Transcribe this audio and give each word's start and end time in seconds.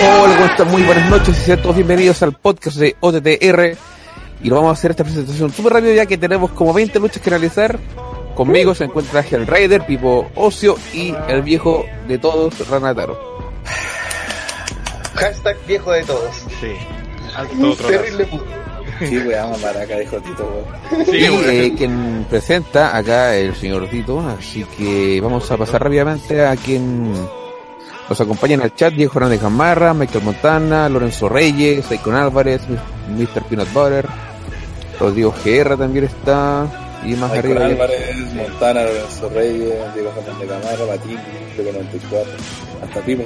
Hola, 0.00 0.34
¿cómo 0.36 0.46
están? 0.46 0.70
Muy 0.70 0.82
buenas 0.82 1.10
noches 1.10 1.38
y 1.38 1.44
sean 1.44 1.60
todos 1.62 1.76
bienvenidos 1.76 2.22
al 2.22 2.32
podcast 2.32 2.76
de 2.76 2.96
OTTR. 3.00 3.76
Y 4.42 4.48
lo 4.48 4.56
vamos 4.56 4.70
a 4.70 4.72
hacer 4.72 4.92
esta 4.92 5.02
presentación 5.04 5.52
súper 5.52 5.72
rápido 5.74 5.94
ya 5.94 6.06
que 6.06 6.16
tenemos 6.16 6.50
como 6.52 6.72
20 6.72 6.98
luchas 7.00 7.22
que 7.22 7.30
realizar. 7.30 7.78
Conmigo 8.34 8.74
se 8.74 8.84
encuentra 8.84 9.24
el 9.30 9.46
Raider, 9.46 9.84
Pipo 9.84 10.30
Ocio 10.36 10.76
y 10.94 11.14
el 11.28 11.42
viejo 11.42 11.84
de 12.06 12.18
todos, 12.18 12.68
Ranataro. 12.68 13.18
Hashtag 15.14 15.56
viejo 15.66 15.90
de 15.90 16.04
todos. 16.04 16.36
Sí. 16.60 16.72
Alto 17.34 17.70
otro 17.70 17.88
Terrible 17.88 18.24
puto. 18.26 18.44
Sí, 19.00 19.18
weón, 19.18 19.60
maraca, 19.60 19.96
dijo 19.98 20.16
Tito, 20.18 20.64
weón. 20.92 21.06
Sí, 21.06 21.16
y 21.16 21.28
weón. 21.28 21.44
eh, 21.50 21.74
quien 21.76 22.26
presenta 22.30 22.96
acá 22.96 23.34
el 23.34 23.54
señor 23.56 23.88
Tito, 23.88 24.20
así 24.20 24.64
que 24.76 25.20
vamos 25.20 25.50
a 25.50 25.56
pasar 25.56 25.82
rápidamente 25.82 26.44
a 26.46 26.54
quien 26.56 27.12
nos 28.08 28.20
acompaña 28.20 28.54
en 28.54 28.62
el 28.62 28.74
chat, 28.74 28.94
Diego 28.94 29.12
Fernández 29.12 29.42
Gamarra, 29.42 29.92
Michael 29.94 30.24
Montana, 30.24 30.88
Lorenzo 30.88 31.28
Reyes, 31.28 31.90
Icon 31.90 32.14
Álvarez, 32.14 32.62
Mr. 32.68 33.42
Peanut 33.44 33.72
Butter, 33.72 34.06
Rodrigo 34.98 35.34
GR 35.44 35.76
también 35.76 36.06
está, 36.06 36.66
y 37.04 37.14
más 37.14 37.30
Michael 37.30 37.58
arriba. 37.58 37.66
Álvarez, 37.66 38.34
Montana, 38.34 38.82
Lorenzo 38.84 39.28
Reyes, 39.28 39.94
Diego 39.94 40.12
Fernández 40.12 40.48
Camargo, 40.48 40.86
Matín, 40.86 41.18
Diego 41.54 41.72
94, 41.72 42.32
hasta 42.82 43.00
Pipo. 43.02 43.24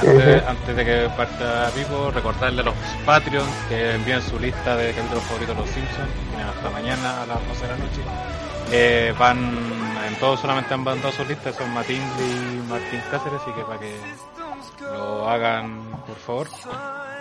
Antes, 0.00 0.42
antes 0.48 0.76
de 0.76 0.84
que 0.84 1.08
parta 1.16 1.70
Pipo, 1.74 2.10
recordarle 2.10 2.62
a 2.62 2.64
los 2.64 2.74
Patreons 3.04 3.48
que 3.68 3.94
envíen 3.94 4.22
su 4.22 4.38
lista 4.38 4.76
de 4.76 4.92
capítulos 4.92 5.22
favoritos 5.24 5.56
de 5.56 5.62
los 5.62 5.70
Simpsons. 5.70 6.08
Tienen 6.30 6.46
hasta 6.48 6.70
mañana 6.70 7.22
a 7.22 7.26
las 7.26 7.48
12 7.48 7.62
de 7.62 7.68
la 7.68 7.76
noche. 7.76 8.00
Eh, 8.72 9.14
van, 9.18 9.38
en 10.08 10.14
todos 10.16 10.40
solamente 10.40 10.72
han 10.72 10.82
mandado 10.82 11.12
sus 11.12 11.28
listas, 11.28 11.54
son 11.54 11.72
Matín 11.74 12.00
y 12.18 12.70
Martín 12.70 13.02
Cáceres, 13.10 13.40
así 13.42 13.52
que 13.52 13.62
para 13.62 13.78
que 13.78 13.94
lo 14.80 15.28
hagan, 15.28 15.90
por 16.06 16.16
favor. 16.16 16.48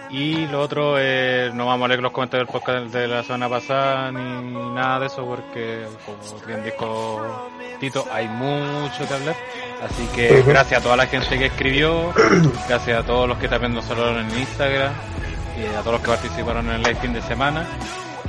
Y 0.09 0.47
lo 0.47 0.61
otro, 0.61 0.95
eh, 0.97 1.51
no 1.53 1.67
vamos 1.67 1.85
a 1.85 1.87
leer 1.89 2.01
los 2.01 2.11
comentarios 2.11 2.47
del 2.47 2.53
podcast 2.53 2.93
de 2.93 3.07
la 3.07 3.23
semana 3.23 3.47
pasada 3.47 4.11
ni 4.11 4.53
nada 4.75 4.99
de 4.99 5.05
eso 5.07 5.25
porque, 5.25 5.85
como 6.05 6.45
bien 6.45 6.63
dijo 6.65 7.49
Tito, 7.79 8.05
hay 8.11 8.27
mucho 8.27 9.07
que 9.07 9.13
hablar. 9.13 9.35
Así 9.81 10.05
que 10.15 10.41
gracias 10.45 10.81
a 10.81 10.83
toda 10.83 10.97
la 10.97 11.07
gente 11.07 11.37
que 11.37 11.45
escribió, 11.45 12.13
gracias 12.67 12.99
a 12.99 13.05
todos 13.05 13.27
los 13.27 13.37
que 13.37 13.47
también 13.47 13.73
nos 13.73 13.85
saludaron 13.85 14.29
en 14.29 14.39
Instagram, 14.39 14.91
y 15.57 15.65
a 15.75 15.79
todos 15.79 15.93
los 15.93 16.01
que 16.01 16.07
participaron 16.07 16.67
en 16.69 16.75
el 16.75 16.83
live 16.83 16.95
fin 16.95 17.13
de 17.13 17.21
semana. 17.21 17.65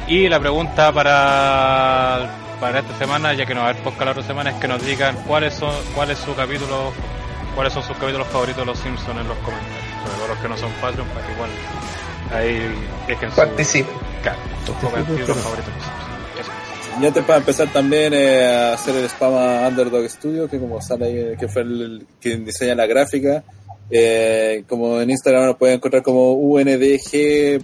Y 0.07 0.29
la 0.29 0.41
pregunta 0.41 0.93
para, 0.93 2.42
para 2.63 2.79
esta 2.79 2.97
semana, 2.97 3.35
ya 3.35 3.45
que 3.45 3.55
no 3.55 3.61
va 3.63 3.67
a 3.67 3.71
haber 3.71 3.83
podcast 3.83 4.05
la 4.05 4.11
otra 4.13 4.23
semana, 4.23 4.51
es 4.51 4.57
que 4.61 4.69
nos 4.69 4.87
digan 4.87 5.17
cuáles 5.27 5.53
son, 5.53 5.75
cuál 5.97 6.13
es 6.13 6.19
su 6.19 6.33
capítulo, 6.33 6.93
cuáles 7.57 7.73
son 7.73 7.83
sus 7.83 7.97
capítulos 7.97 8.29
favoritos 8.29 8.63
de 8.63 8.67
los 8.67 8.79
Simpsons 8.79 9.19
en 9.19 9.27
los 9.27 9.37
comentarios. 9.39 9.83
Sobre 10.05 10.17
todo 10.17 10.29
los 10.29 10.39
que 10.39 10.49
no 10.49 10.57
son 10.57 10.71
Patreon, 10.81 11.09
para 11.09 11.27
que 11.27 11.33
igual 11.33 11.51
ahí 12.31 12.75
dejen 13.09 13.31
su, 13.31 13.37
Participen. 13.37 13.97
claro, 14.23 14.39
sus 14.65 14.77
capítulos 14.77 15.39
favoritos 15.39 15.67
de 15.67 15.75
los 15.75 15.83
Simpsons. 15.83 16.11
Eso. 16.41 17.01
Y 17.01 17.07
antes 17.07 17.25
para 17.25 17.39
empezar 17.41 17.73
también 17.73 18.15
eh, 18.15 18.47
a 18.47 18.75
hacer 18.75 18.95
el 18.95 19.07
spam 19.07 19.35
a 19.35 19.67
Underdog 19.67 20.09
Studio, 20.09 20.49
que 20.49 20.61
como 20.61 20.81
sale 20.81 21.07
ahí, 21.07 21.37
que 21.37 21.49
fue 21.49 21.63
el, 21.63 21.83
el 21.83 22.07
quien 22.21 22.45
diseña 22.45 22.77
la 22.77 22.87
gráfica, 22.87 23.43
eh, 23.91 24.65
como 24.69 25.01
en 25.01 25.11
Instagram 25.11 25.47
nos 25.47 25.57
pueden 25.57 25.77
encontrar 25.77 26.03
como 26.05 26.33
undg.std, 26.33 27.61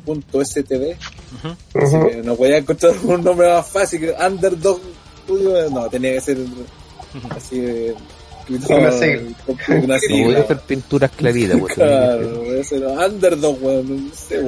así 1.74 1.96
Ujú. 1.96 2.08
que 2.08 2.16
no 2.16 2.36
podía 2.36 2.58
encontrar 2.58 2.92
un 3.04 3.24
nombre 3.24 3.48
más 3.48 3.66
fácil 3.68 4.00
que 4.00 4.12
Underdog 4.12 4.80
Studio, 5.24 5.70
no, 5.70 5.88
tenía 5.88 6.12
que 6.14 6.20
ser 6.20 6.38
así 7.30 7.60
de... 7.60 7.94
Una 8.70 8.90
sigla. 8.90 9.22
Una 9.68 9.98
No 10.08 10.24
voy 10.24 10.34
a 10.34 10.38
hacer 10.40 10.58
pinturas 10.60 11.10
claritas, 11.10 11.58
pues. 11.60 11.74
Claro, 11.74 12.44
voy 12.44 12.56
a 12.56 12.60
hacer 12.62 12.82
Underdog, 12.82 13.62
weón, 13.62 14.06
no 14.06 14.10
sé, 14.14 14.40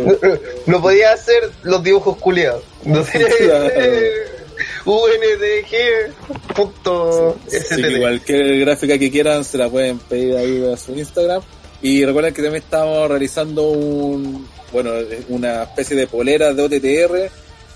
podía 0.81 1.13
hacer 1.13 1.51
los 1.65 1.83
dibujos 1.83 2.17
culiados. 2.17 2.63
No 2.85 3.05
Claro. 3.13 3.69
ser 3.69 4.41
UNDG.std. 4.87 7.57
Así 7.57 7.83
que 7.83 8.01
cualquier 8.01 8.59
gráfica 8.61 8.99
que 8.99 9.11
quieran 9.11 9.45
se 9.45 9.59
la 9.59 9.69
pueden 9.69 9.99
pedir 9.99 10.37
ahí 10.37 10.73
a 10.73 10.77
su 10.77 10.93
Instagram. 10.93 11.43
Y 11.83 12.05
recuerden 12.05 12.35
que 12.35 12.43
también 12.43 12.63
estamos 12.63 13.09
realizando 13.09 13.69
un, 13.71 14.47
bueno, 14.73 14.91
una 15.31 15.63
especie 15.65 15.97
de 15.97 16.07
polera 16.07 16.53
de 16.53 16.63
OTTR 16.63 17.31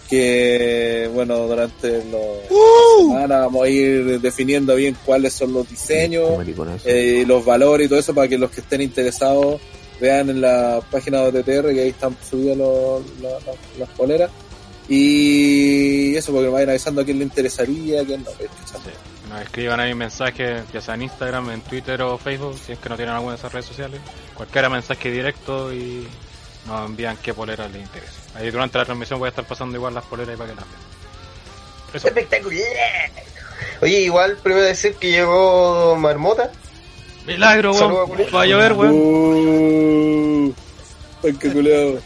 que, 0.09 1.09
bueno, 1.15 1.47
durante 1.47 2.05
la 2.05 2.19
semana 2.99 3.39
vamos 3.41 3.65
a 3.65 3.69
ir 3.69 4.21
definiendo 4.21 4.75
bien 4.77 4.95
cuáles 5.05 5.33
son 5.33 5.53
los 5.55 5.69
diseños, 5.69 6.29
eh, 6.85 7.25
los 7.27 7.45
valores 7.45 7.87
y 7.87 7.89
todo 7.89 7.99
eso 7.99 8.15
para 8.15 8.29
que 8.29 8.37
los 8.37 8.51
que 8.51 8.61
estén 8.61 8.83
interesados 8.83 9.61
vean 10.01 10.29
en 10.29 10.41
la 10.43 10.83
página 10.91 11.23
de 11.23 11.29
OTTR 11.41 11.73
que 11.73 11.81
ahí 11.81 11.89
están 11.89 12.15
subidas 12.29 12.59
los- 12.59 13.03
la- 13.23 13.31
la- 13.31 13.59
las 13.79 13.89
poleras. 13.97 14.31
Y 14.87 16.15
eso, 16.15 16.31
porque 16.33 16.47
me 16.49 16.53
vayan 16.53 16.71
avisando 16.71 17.01
a 17.01 17.05
quién 17.05 17.19
le 17.19 17.25
interesaría, 17.25 18.03
a 18.03 18.05
quién 18.05 18.23
no. 18.23 18.31
Nos 19.35 19.43
escriban 19.43 19.81
ahí 19.81 19.95
mensajes, 19.95 20.63
ya 20.73 20.81
sea 20.81 20.95
en 20.95 21.03
Instagram, 21.03 21.51
en 21.51 21.61
Twitter 21.63 22.01
o 22.03 22.17
Facebook, 22.19 22.57
si 22.65 22.71
es 22.71 22.79
que 22.79 22.89
no 22.89 22.95
tienen 22.95 23.17
alguna 23.17 23.33
de 23.33 23.39
esas 23.39 23.53
redes 23.53 23.67
sociales. 23.67 24.01
Cualquiera 24.33 24.69
mensaje 24.69 25.11
directo 25.11 25.73
y 25.73 26.07
nos 26.69 26.87
envían 26.89 27.17
qué 27.21 27.35
polera 27.35 27.67
les 27.67 27.83
interesa. 27.83 28.13
Ahí 28.37 28.49
durante 28.53 28.79
la 28.79 28.85
transmisión 28.85 29.19
voy 29.19 29.27
a 29.27 29.31
estar 29.31 29.45
pasando 29.45 29.77
igual 29.77 29.93
las 29.93 30.05
poleras 30.05 30.37
y 30.37 30.39
para 30.39 30.51
que 30.51 30.55
las 30.57 30.65
vean. 30.65 30.81
Espectacular. 31.95 32.63
Oye, 33.83 34.01
igual 34.03 34.37
primero 34.41 34.65
decir 34.65 34.95
que 34.95 35.11
llegó 35.11 35.97
Marmota. 35.97 36.53
Milagro, 37.27 37.73
weón. 37.73 38.11
Va 38.33 38.43
a 38.43 38.47
llover, 38.47 38.73
weón. 38.75 40.55
Ay, 41.25 41.33
qué 41.41 41.53
culeado. 41.53 41.99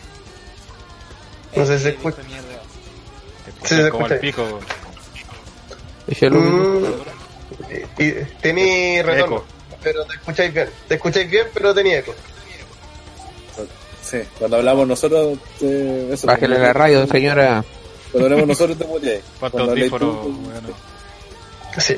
No 1.55 1.67
sé 1.67 1.77
si 1.77 1.83
se 1.85 1.89
escucha. 1.91 2.23
Se 3.65 3.91
como 3.91 4.07
el 4.07 4.13
escucha. 4.13 4.21
pico, 4.21 4.43
weón. 4.45 4.61
Échalo, 6.07 6.41
Mm, 6.41 6.85
y, 7.99 8.13
tení 8.41 9.03
retorno, 9.03 9.37
Eco. 9.37 9.45
pero 9.83 10.05
te 10.05 10.15
escucháis 10.15 10.55
bien. 10.55 10.69
Te 10.87 10.95
escucháis 10.95 11.31
bien, 11.31 11.47
pero 11.53 11.75
tenía 11.75 11.99
eco. 11.99 12.15
Sí, 14.03 14.19
cuando 14.39 14.57
hablamos 14.57 14.89
nosotros, 14.89 15.39
eh, 15.61 16.11
eso. 16.13 16.27
Bájale 16.27 16.59
la 16.59 16.73
radio, 16.73 17.07
señora. 17.07 17.65
Cuando 18.11 18.27
hablamos 18.27 18.49
nosotros 18.49 18.79
te. 18.79 19.23
Cuánto 19.41 19.59
Cuando 19.59 19.73
audífono, 19.73 20.07
tú. 20.23 21.81
Sí. 21.81 21.97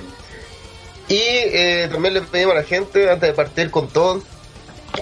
Y 1.08 1.18
eh, 1.18 1.88
también 1.90 2.14
le 2.14 2.22
pedimos 2.22 2.54
a 2.54 2.58
la 2.58 2.64
gente, 2.64 3.10
antes 3.10 3.28
de 3.28 3.34
partir 3.34 3.70
con 3.70 3.88
todo, 3.88 4.22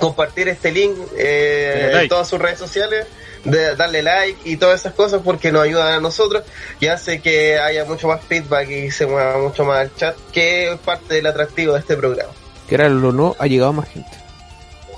compartir 0.01 0.49
este 0.49 0.71
link 0.71 0.97
eh, 1.17 2.01
en 2.03 2.09
todas 2.09 2.29
sus 2.29 2.39
redes 2.39 2.59
sociales, 2.59 3.07
de 3.45 3.77
darle 3.77 4.03
like 4.03 4.39
y 4.45 4.57
todas 4.57 4.81
esas 4.81 4.95
cosas 4.95 5.23
porque 5.25 5.53
nos 5.53 5.63
ayudan 5.63 5.89
a 5.89 6.01
nosotros 6.01 6.45
y 6.81 6.87
hace 6.87 7.21
que 7.21 7.59
haya 7.59 7.85
mucho 7.85 8.09
más 8.09 8.21
feedback 8.23 8.69
y 8.71 8.91
se 8.91 9.07
mueva 9.07 9.39
mucho 9.39 9.65
más 9.65 9.85
el 9.85 9.95
chat, 9.95 10.17
que 10.33 10.73
es 10.73 10.79
parte 10.79 11.15
del 11.15 11.27
atractivo 11.27 11.75
de 11.75 11.81
este 11.81 11.97
programa. 11.97 12.33
Que 12.69 12.75
era 12.75 12.89
lo 12.89 13.13
no, 13.13 13.37
ha 13.39 13.47
llegado 13.47 13.73
más 13.73 13.89
gente. 13.89 14.11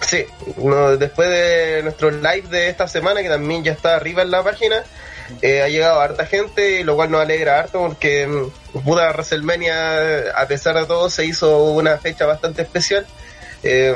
Sí, 0.00 0.24
no, 0.56 0.96
después 0.96 1.28
de 1.28 1.82
nuestro 1.82 2.10
live 2.10 2.48
de 2.48 2.68
esta 2.68 2.88
semana, 2.88 3.22
que 3.22 3.28
también 3.28 3.62
ya 3.62 3.72
está 3.72 3.96
arriba 3.96 4.22
en 4.22 4.30
la 4.30 4.42
página, 4.42 4.82
eh, 5.42 5.62
ha 5.62 5.68
llegado 5.68 6.00
harta 6.00 6.26
gente, 6.26 6.82
lo 6.84 6.96
cual 6.96 7.10
nos 7.10 7.20
alegra 7.20 7.60
harto 7.60 7.80
porque 7.80 8.26
mm, 8.26 8.80
puta 8.80 9.10
WrestleMania, 9.10 10.30
a 10.34 10.46
pesar 10.46 10.76
de 10.76 10.86
todo, 10.86 11.10
se 11.10 11.26
hizo 11.26 11.64
una 11.64 11.98
fecha 11.98 12.26
bastante 12.26 12.62
especial 12.62 13.06
eh, 13.62 13.94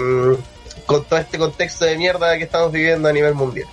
con 0.87 1.05
todo 1.05 1.19
este 1.19 1.39
contexto 1.39 1.85
de 1.85 1.97
mierda 1.97 2.37
que 2.37 2.45
estamos 2.45 2.71
viviendo 2.71 3.09
a 3.09 3.13
nivel 3.13 3.35
mundial. 3.35 3.67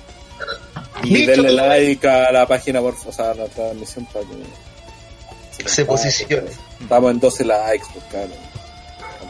Y 1.03 1.13
Dicho 1.16 1.31
denle 1.31 1.51
like 1.53 2.07
a 2.07 2.31
la 2.31 2.47
página, 2.47 2.79
por 2.81 2.95
o 3.06 3.12
sea, 3.12 3.31
a 3.31 3.34
la 3.35 3.45
transmisión 3.47 4.06
para 4.06 4.25
que 5.57 5.69
Se 5.69 5.85
posicione. 5.85 6.50
Estamos 6.81 7.12
en 7.12 7.19
12 7.19 7.45
likes, 7.45 7.85
pues, 7.94 8.06
cabrón. 8.12 8.31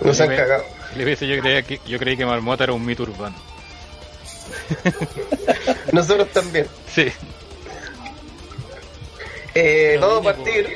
Nos 0.02 0.20
han 0.22 0.30
cagado. 0.30 0.64
Yo 0.98 1.42
creía 1.42 1.62
que, 1.64 1.80
yo 1.88 2.00
creí 2.00 2.18
que 2.18 2.26
Marmota 2.26 2.66
era 2.66 2.74
un 2.74 2.86
mito 2.86 3.04
urbano. 3.04 3.36
Nosotros 5.91 6.28
también. 6.29 6.68
Sí. 6.94 7.08
Eh, 9.53 9.97
vamos 10.00 10.20
a 10.20 10.34
partir. 10.34 10.68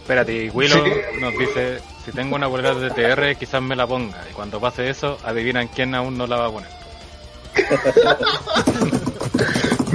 Espérate, 0.00 0.50
Willow 0.50 0.84
Sí. 0.84 0.92
nos 1.20 1.36
dice, 1.38 1.78
si 2.04 2.12
tengo 2.12 2.36
una 2.36 2.48
polera 2.48 2.74
de 2.74 2.90
TR 2.90 3.36
quizás 3.36 3.60
me 3.62 3.76
la 3.76 3.86
ponga. 3.86 4.24
Y 4.30 4.34
cuando 4.34 4.60
pase 4.60 4.88
eso, 4.88 5.18
adivinan 5.24 5.68
quién 5.68 5.94
aún 5.94 6.16
no 6.16 6.26
la 6.26 6.36
va 6.36 6.46
a 6.46 6.50
poner. 6.52 6.70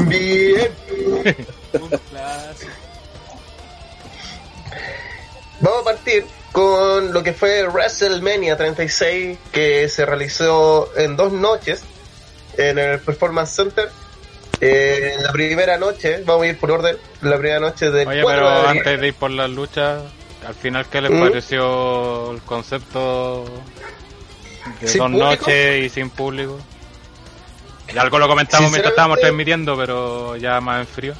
Bien. 0.07 0.71
Vamos 5.59 5.81
a 5.81 5.83
partir 5.83 6.25
con 6.51 7.13
lo 7.13 7.23
que 7.23 7.33
fue 7.33 7.67
WrestleMania 7.67 8.57
36 8.57 9.37
que 9.51 9.87
se 9.89 10.05
realizó 10.05 10.89
en 10.97 11.15
dos 11.15 11.31
noches 11.31 11.83
en 12.57 12.79
el 12.79 12.99
Performance 12.99 13.51
Center. 13.55 13.89
Eh, 14.59 15.15
la 15.19 15.31
primera 15.31 15.77
noche, 15.77 16.23
vamos 16.25 16.43
a 16.43 16.47
ir 16.47 16.59
por 16.59 16.71
orden, 16.71 16.95
la 17.21 17.37
primera 17.37 17.59
noche 17.59 17.89
del 17.89 18.07
Oye, 18.07 18.21
4 18.21 18.41
pero 18.41 18.61
de 18.61 18.67
antes 18.67 19.01
de 19.01 19.07
ir 19.07 19.13
por 19.15 19.31
las 19.31 19.49
luchas, 19.49 20.03
al 20.47 20.53
final, 20.53 20.85
¿qué 20.87 21.01
les 21.01 21.11
¿Mm? 21.11 21.19
pareció 21.19 22.31
el 22.31 22.41
concepto 22.41 23.45
de 24.81 24.87
¿Sin 24.87 24.99
dos 24.99 25.09
público? 25.11 25.25
noches 25.31 25.85
y 25.85 25.89
sin 25.89 26.09
público? 26.11 26.59
Y 27.93 27.97
algo 27.97 28.19
lo 28.19 28.27
comentamos 28.27 28.69
mientras 28.71 28.91
estábamos 28.91 29.19
transmitiendo, 29.19 29.77
pero 29.77 30.35
ya 30.37 30.59
más 30.61 30.81
en 30.81 30.87
frío. 30.87 31.13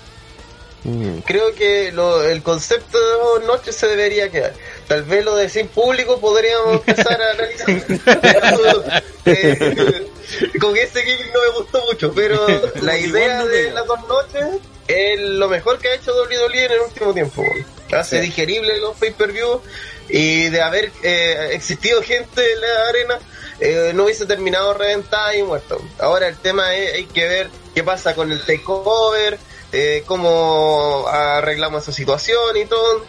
Mm. 0.84 1.20
Creo 1.20 1.54
que 1.54 1.92
lo- 1.92 2.24
el 2.24 2.42
concepto 2.42 2.98
de 2.98 3.14
dos 3.14 3.44
noches 3.46 3.76
se 3.76 3.88
debería 3.88 4.30
quedar. 4.32 4.54
Tal 4.88 5.04
vez 5.04 5.24
lo 5.24 5.36
de 5.36 5.48
sin 5.48 5.68
público 5.68 6.20
podríamos 6.20 6.76
empezar 6.88 7.22
a 7.22 7.32
analizar. 7.32 9.04
Eh, 9.26 10.08
con 10.60 10.76
ese 10.78 11.04
gig 11.04 11.32
no 11.34 11.40
me 11.42 11.60
gustó 11.60 11.84
mucho, 11.86 12.12
pero 12.14 12.46
la 12.82 12.98
idea 12.98 13.46
de 13.46 13.72
las 13.72 13.86
dos 13.86 14.00
noches 14.08 14.46
es 14.88 15.20
lo 15.20 15.48
mejor 15.50 15.78
que 15.80 15.90
ha 15.90 15.96
hecho 15.96 16.14
WWE 16.16 16.66
en 16.66 16.72
el 16.72 16.80
último 16.80 17.14
tiempo. 17.14 17.44
Hace 17.92 18.18
Sí. 18.22 18.26
digerible 18.28 18.80
los 18.80 18.96
pay-per-view 18.98 19.62
y 20.10 20.50
de 20.50 20.62
haber 20.62 20.92
eh, 21.04 21.50
existido 21.52 22.02
gente 22.02 22.42
en 22.54 22.62
la 22.62 22.90
arena, 22.90 23.20
eh, 23.62 23.92
no 23.94 24.06
hubiese 24.06 24.26
terminado 24.26 24.74
reventada 24.74 25.36
y 25.36 25.44
muerto. 25.44 25.80
Ahora 26.00 26.28
el 26.28 26.36
tema 26.36 26.76
es, 26.76 26.96
hay 26.96 27.06
que 27.06 27.28
ver 27.28 27.50
qué 27.76 27.84
pasa 27.84 28.16
con 28.16 28.32
el 28.32 28.44
takeover, 28.44 29.38
eh, 29.72 30.04
cómo 30.08 31.06
arreglamos 31.08 31.84
esa 31.84 31.92
situación 31.92 32.58
y 32.58 32.66
todo. 32.66 33.06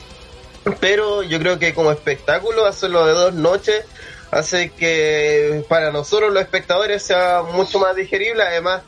Pero 0.78 1.22
yo 1.22 1.38
creo 1.38 1.58
que 1.58 1.75
como 1.75 1.90
espectáculo 1.90 2.66
hacerlo 2.66 3.06
de 3.06 3.12
dos 3.12 3.32
noches 3.32 3.84
hace 4.31 4.70
que 4.70 5.64
para 5.69 5.90
nosotros 5.90 6.32
los 6.32 6.43
espectadores 6.43 7.02
sea 7.02 7.43
mucho 7.43 7.78
más 7.78 7.96
digerible. 7.96 8.43
Además, 8.43 8.82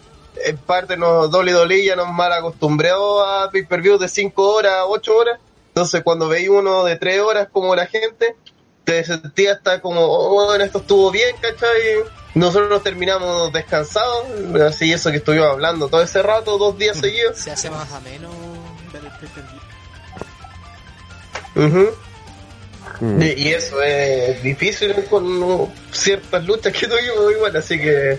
en 0.44 0.58
parte 0.58 0.98
nos 0.98 1.32
WWE 1.32 1.82
ya 1.82 1.96
nos 1.96 2.12
mal 2.12 2.32
acostumbrado 2.32 3.24
a 3.24 3.50
pay-per-view 3.50 3.96
de 3.96 4.08
5 4.08 4.50
horas, 4.50 4.84
8 4.86 5.16
horas. 5.16 5.40
Entonces 5.68 6.02
cuando 6.02 6.28
veis 6.28 6.50
uno 6.50 6.84
de 6.84 6.96
3 6.96 7.20
horas 7.20 7.48
como 7.50 7.74
la 7.74 7.86
gente, 7.86 8.36
te 8.84 9.04
sentías 9.04 9.56
hasta 9.56 9.80
como, 9.80 10.00
oh, 10.00 10.46
bueno, 10.46 10.64
esto 10.64 10.78
estuvo 10.78 11.10
bien, 11.10 11.34
¿cachai? 11.40 12.04
Nosotros 12.34 12.82
terminamos 12.82 13.52
descansados, 13.52 14.26
así 14.66 14.92
eso 14.92 15.10
que 15.10 15.18
estuvimos 15.18 15.48
hablando 15.48 15.88
todo 15.88 16.02
ese 16.02 16.22
rato, 16.22 16.58
dos 16.58 16.76
días 16.76 16.98
seguidos. 16.98 17.38
Se 17.38 17.52
hace 17.52 17.70
más 17.70 17.90
ameno 17.92 18.30
ver 18.92 19.02
el. 19.04 19.10
Mm. 23.00 23.22
Y, 23.22 23.26
y 23.26 23.48
eso 23.48 23.82
es 23.82 24.42
difícil 24.42 24.94
con 25.10 25.68
ciertas 25.90 26.44
luchas 26.44 26.72
que 26.72 26.86
tuvimos 26.86 27.32
igual, 27.32 27.56
así 27.56 27.78
que 27.78 28.12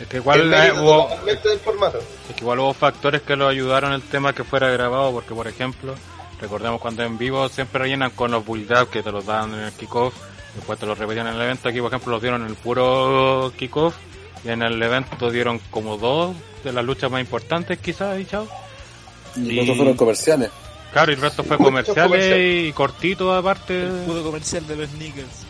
Es 0.00 0.06
que 0.08 0.18
igual 0.18 0.52
eh, 0.52 0.72
hubo, 0.72 1.04
totalmente 1.08 1.48
del 1.48 1.58
formato. 1.58 1.98
es 1.98 2.34
que 2.36 2.40
igual 2.40 2.60
hubo 2.60 2.74
factores 2.74 3.22
que 3.22 3.34
lo 3.36 3.48
ayudaron 3.48 3.92
el 3.92 4.02
tema 4.02 4.32
que 4.32 4.44
fuera 4.44 4.70
grabado, 4.70 5.12
porque 5.12 5.34
por 5.34 5.48
ejemplo, 5.48 5.94
recordemos 6.40 6.80
cuando 6.80 7.02
en 7.02 7.16
vivo 7.18 7.48
siempre 7.48 7.80
rellenan 7.82 8.10
con 8.10 8.30
los 8.30 8.44
build-up 8.46 8.90
que 8.90 9.02
te 9.02 9.10
los 9.12 9.24
dan 9.26 9.52
en 9.54 9.60
el 9.60 9.72
kickoff, 9.72 10.14
después 10.54 10.78
te 10.78 10.86
los 10.86 10.98
repetían 10.98 11.26
en 11.28 11.34
el 11.34 11.40
evento, 11.42 11.68
aquí 11.68 11.80
por 11.80 11.88
ejemplo 11.88 12.12
los 12.12 12.22
dieron 12.22 12.42
en 12.42 12.48
el 12.48 12.54
puro 12.56 13.52
kickoff, 13.56 13.94
y 14.44 14.48
en 14.50 14.62
el 14.62 14.80
evento 14.82 15.30
dieron 15.30 15.58
como 15.70 15.96
dos 15.96 16.36
de 16.64 16.72
las 16.72 16.84
luchas 16.84 17.10
más 17.10 17.20
importantes 17.20 17.78
quizás, 17.78 18.18
y 18.20 18.24
chao. 18.26 18.46
Y 19.36 19.60
Y- 19.60 19.74
fueron 19.74 19.94
comerciales. 19.96 20.50
Claro, 20.92 21.12
y 21.12 21.14
el 21.16 21.20
resto 21.20 21.44
fue 21.44 21.58
comerciales 21.58 22.04
comerciales. 22.04 22.68
y 22.68 22.72
cortito 22.72 23.34
aparte. 23.34 23.82
El 23.84 23.90
puro 24.06 24.22
comercial 24.22 24.66
de 24.66 24.76
los 24.76 24.88
sneakers. 24.90 25.44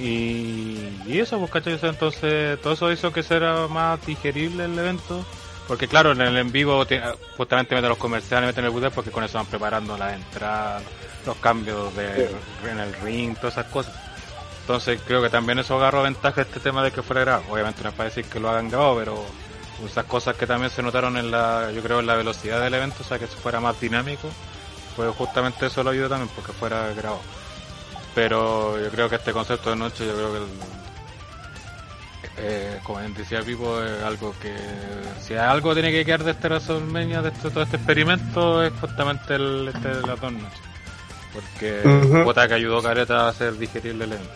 Y, 0.00 0.78
y 1.06 1.18
eso, 1.18 1.38
pues, 1.38 1.50
¿cachai? 1.50 1.78
Sea, 1.78 1.88
Entonces, 1.90 2.60
todo 2.60 2.74
eso 2.74 2.92
hizo 2.92 3.12
que 3.12 3.22
fuera 3.24 3.66
más 3.68 4.04
digerible 4.06 4.64
el 4.66 4.78
evento. 4.78 5.24
Porque, 5.68 5.88
claro, 5.88 6.12
en 6.12 6.20
el 6.20 6.36
en 6.36 6.52
vivo, 6.52 6.84
te- 6.86 7.00
justamente 7.36 7.74
meten 7.74 7.88
los 7.90 7.98
comerciales, 7.98 8.48
meten 8.48 8.64
el 8.64 8.70
build 8.70 8.90
porque 8.92 9.10
con 9.10 9.24
eso 9.24 9.38
van 9.38 9.46
preparando 9.46 9.96
las 9.96 10.14
entradas, 10.14 10.82
los 11.24 11.36
cambios 11.36 11.94
de, 11.96 12.30
en 12.68 12.78
el 12.80 12.92
ring, 12.94 13.36
todas 13.36 13.56
esas 13.58 13.66
cosas. 13.72 13.94
Entonces, 14.62 15.00
creo 15.06 15.22
que 15.22 15.30
también 15.30 15.58
eso 15.58 15.76
agarró 15.76 16.02
ventaja 16.02 16.42
este 16.42 16.60
tema 16.60 16.82
de 16.84 16.90
que 16.92 17.02
fuera 17.02 17.22
grabado. 17.22 17.44
Obviamente, 17.52 17.82
no 17.82 17.88
es 17.90 17.94
para 17.94 18.08
decir 18.08 18.24
que 18.26 18.38
lo 18.40 18.50
hagan 18.50 18.68
grabado, 18.68 18.96
pero 18.98 19.24
esas 19.86 20.04
cosas 20.04 20.36
que 20.36 20.46
también 20.46 20.70
se 20.70 20.82
notaron 20.82 21.16
en 21.16 21.30
la, 21.30 21.70
yo 21.74 21.82
creo, 21.82 22.00
en 22.00 22.06
la 22.06 22.14
velocidad 22.16 22.60
del 22.60 22.74
evento, 22.74 22.98
o 23.00 23.04
sea, 23.04 23.18
que 23.18 23.26
fuera 23.26 23.58
más 23.60 23.80
dinámico, 23.80 24.28
pues 24.96 25.14
justamente 25.16 25.66
eso 25.66 25.82
lo 25.82 25.90
ayudó 25.90 26.08
también, 26.10 26.30
porque 26.34 26.52
fuera 26.52 26.92
grabado. 26.94 27.20
Pero 28.14 28.78
yo 28.80 28.90
creo 28.90 29.08
que 29.08 29.16
este 29.16 29.32
concepto 29.32 29.70
de 29.70 29.76
noche, 29.76 30.06
yo 30.06 30.14
creo 30.14 30.32
que, 30.32 30.38
el, 30.38 30.44
eh, 32.38 32.78
como 32.82 33.00
decía 33.00 33.42
Pipo, 33.42 33.82
es 33.82 34.02
algo 34.02 34.34
que, 34.40 34.54
si 35.20 35.34
algo 35.34 35.74
tiene 35.74 35.92
que 35.92 36.04
quedar 36.04 36.24
de 36.24 36.30
este 36.32 36.48
WrestleMania, 36.48 37.22
de 37.22 37.28
este, 37.28 37.50
todo 37.50 37.62
este 37.62 37.76
experimento, 37.76 38.62
es 38.62 38.72
justamente 38.80 39.34
el 39.34 39.70
este 39.74 39.88
de 39.88 40.06
las 40.06 40.20
dos 40.20 40.32
noches. 40.32 40.60
Porque 41.32 41.80
Ujú. 41.86 42.24
puta 42.24 42.48
que 42.48 42.54
ayudó 42.54 42.82
Careta 42.82 43.26
a 43.26 43.28
hacer 43.28 43.56
digerible 43.58 44.04
el 44.04 44.12
evento. 44.12 44.30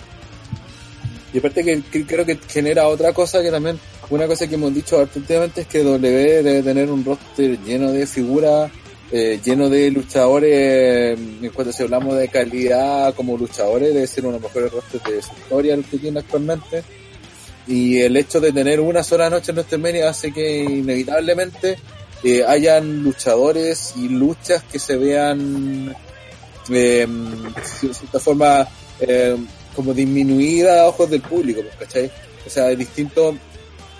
Y 1.33 1.39
aparte 1.39 1.65
que, 1.65 1.83
que 1.83 2.07
creo 2.07 2.25
que 2.25 2.39
genera 2.49 2.87
otra 2.87 3.13
cosa 3.13 3.43
que 3.43 3.51
también, 3.51 3.79
una 4.09 4.27
cosa 4.27 4.47
que 4.47 4.55
hemos 4.55 4.73
dicho 4.73 4.99
últimamente 5.15 5.63
es 5.63 5.67
que 5.67 5.83
W 5.83 6.43
debe 6.43 6.63
tener 6.63 6.91
un 6.91 7.05
roster 7.05 7.59
lleno 7.63 7.93
de 7.93 8.07
figuras, 8.07 8.71
eh, 9.13 9.39
lleno 9.45 9.69
de 9.69 9.91
luchadores, 9.91 10.51
eh, 10.53 11.13
en 11.43 11.51
cuanto 11.51 11.73
si 11.73 11.83
hablamos 11.83 12.17
de 12.17 12.29
calidad 12.29 13.15
como 13.15 13.37
luchadores, 13.37 13.93
debe 13.93 14.07
ser 14.07 14.25
uno 14.25 14.37
de 14.37 14.41
los 14.41 14.51
mejores 14.51 14.73
rosters 14.73 15.05
de 15.05 15.23
su 15.23 15.33
historia 15.35 15.75
el 15.75 15.85
que 15.85 15.99
tiene 15.99 16.21
actualmente. 16.21 16.83
Y 17.67 18.01
el 18.01 18.17
hecho 18.17 18.41
de 18.41 18.53
tener 18.53 18.81
una 18.81 19.03
sola 19.03 19.29
noche 19.29 19.51
en 19.51 19.57
WrestleMania 19.57 20.09
hace 20.09 20.33
que 20.33 20.63
inevitablemente 20.63 21.79
eh, 22.23 22.45
hayan 22.47 23.03
luchadores 23.03 23.95
y 23.97 24.09
luchas 24.09 24.63
que 24.65 24.79
se 24.79 24.97
vean 24.97 25.95
eh, 26.71 27.07
de 27.07 27.95
cierta 27.95 28.21
forma 28.21 28.67
eh, 29.01 29.37
como 29.75 29.93
disminuida 29.93 30.83
a 30.83 30.89
ojos 30.89 31.11
del 31.11 31.21
público, 31.21 31.61
pues, 31.63 31.77
¿cachai? 31.77 32.11
O 32.47 32.51
sea, 32.51 32.71
es 32.71 32.79
distinto 32.79 33.37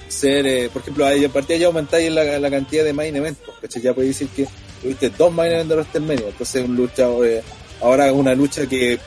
ser, 0.09 0.47
eh, 0.47 0.71
por 0.73 0.83
ejemplo, 0.83 1.07
a 1.07 1.11
partir 1.29 1.57
de 1.57 1.59
ya 1.59 1.67
aumentáis 1.67 2.11
la, 2.11 2.39
la 2.39 2.51
cantidad 2.51 2.85
de 2.85 2.93
main 2.93 3.15
events, 3.15 3.41
pues, 3.45 3.59
¿cachai? 3.61 3.83
Ya 3.83 3.95
podéis 3.95 4.19
decir 4.19 4.35
que 4.35 4.49
tuviste 4.81 5.11
dos 5.11 5.33
main 5.33 5.53
events 5.53 5.69
de 5.69 5.75
WrestleMania, 5.75 6.29
entonces 6.29 6.65
un 6.65 6.77
luchador, 6.77 7.27
eh, 7.27 7.43
ahora 7.83 8.13
una 8.13 8.35
lucha 8.35 8.67
que 8.67 8.99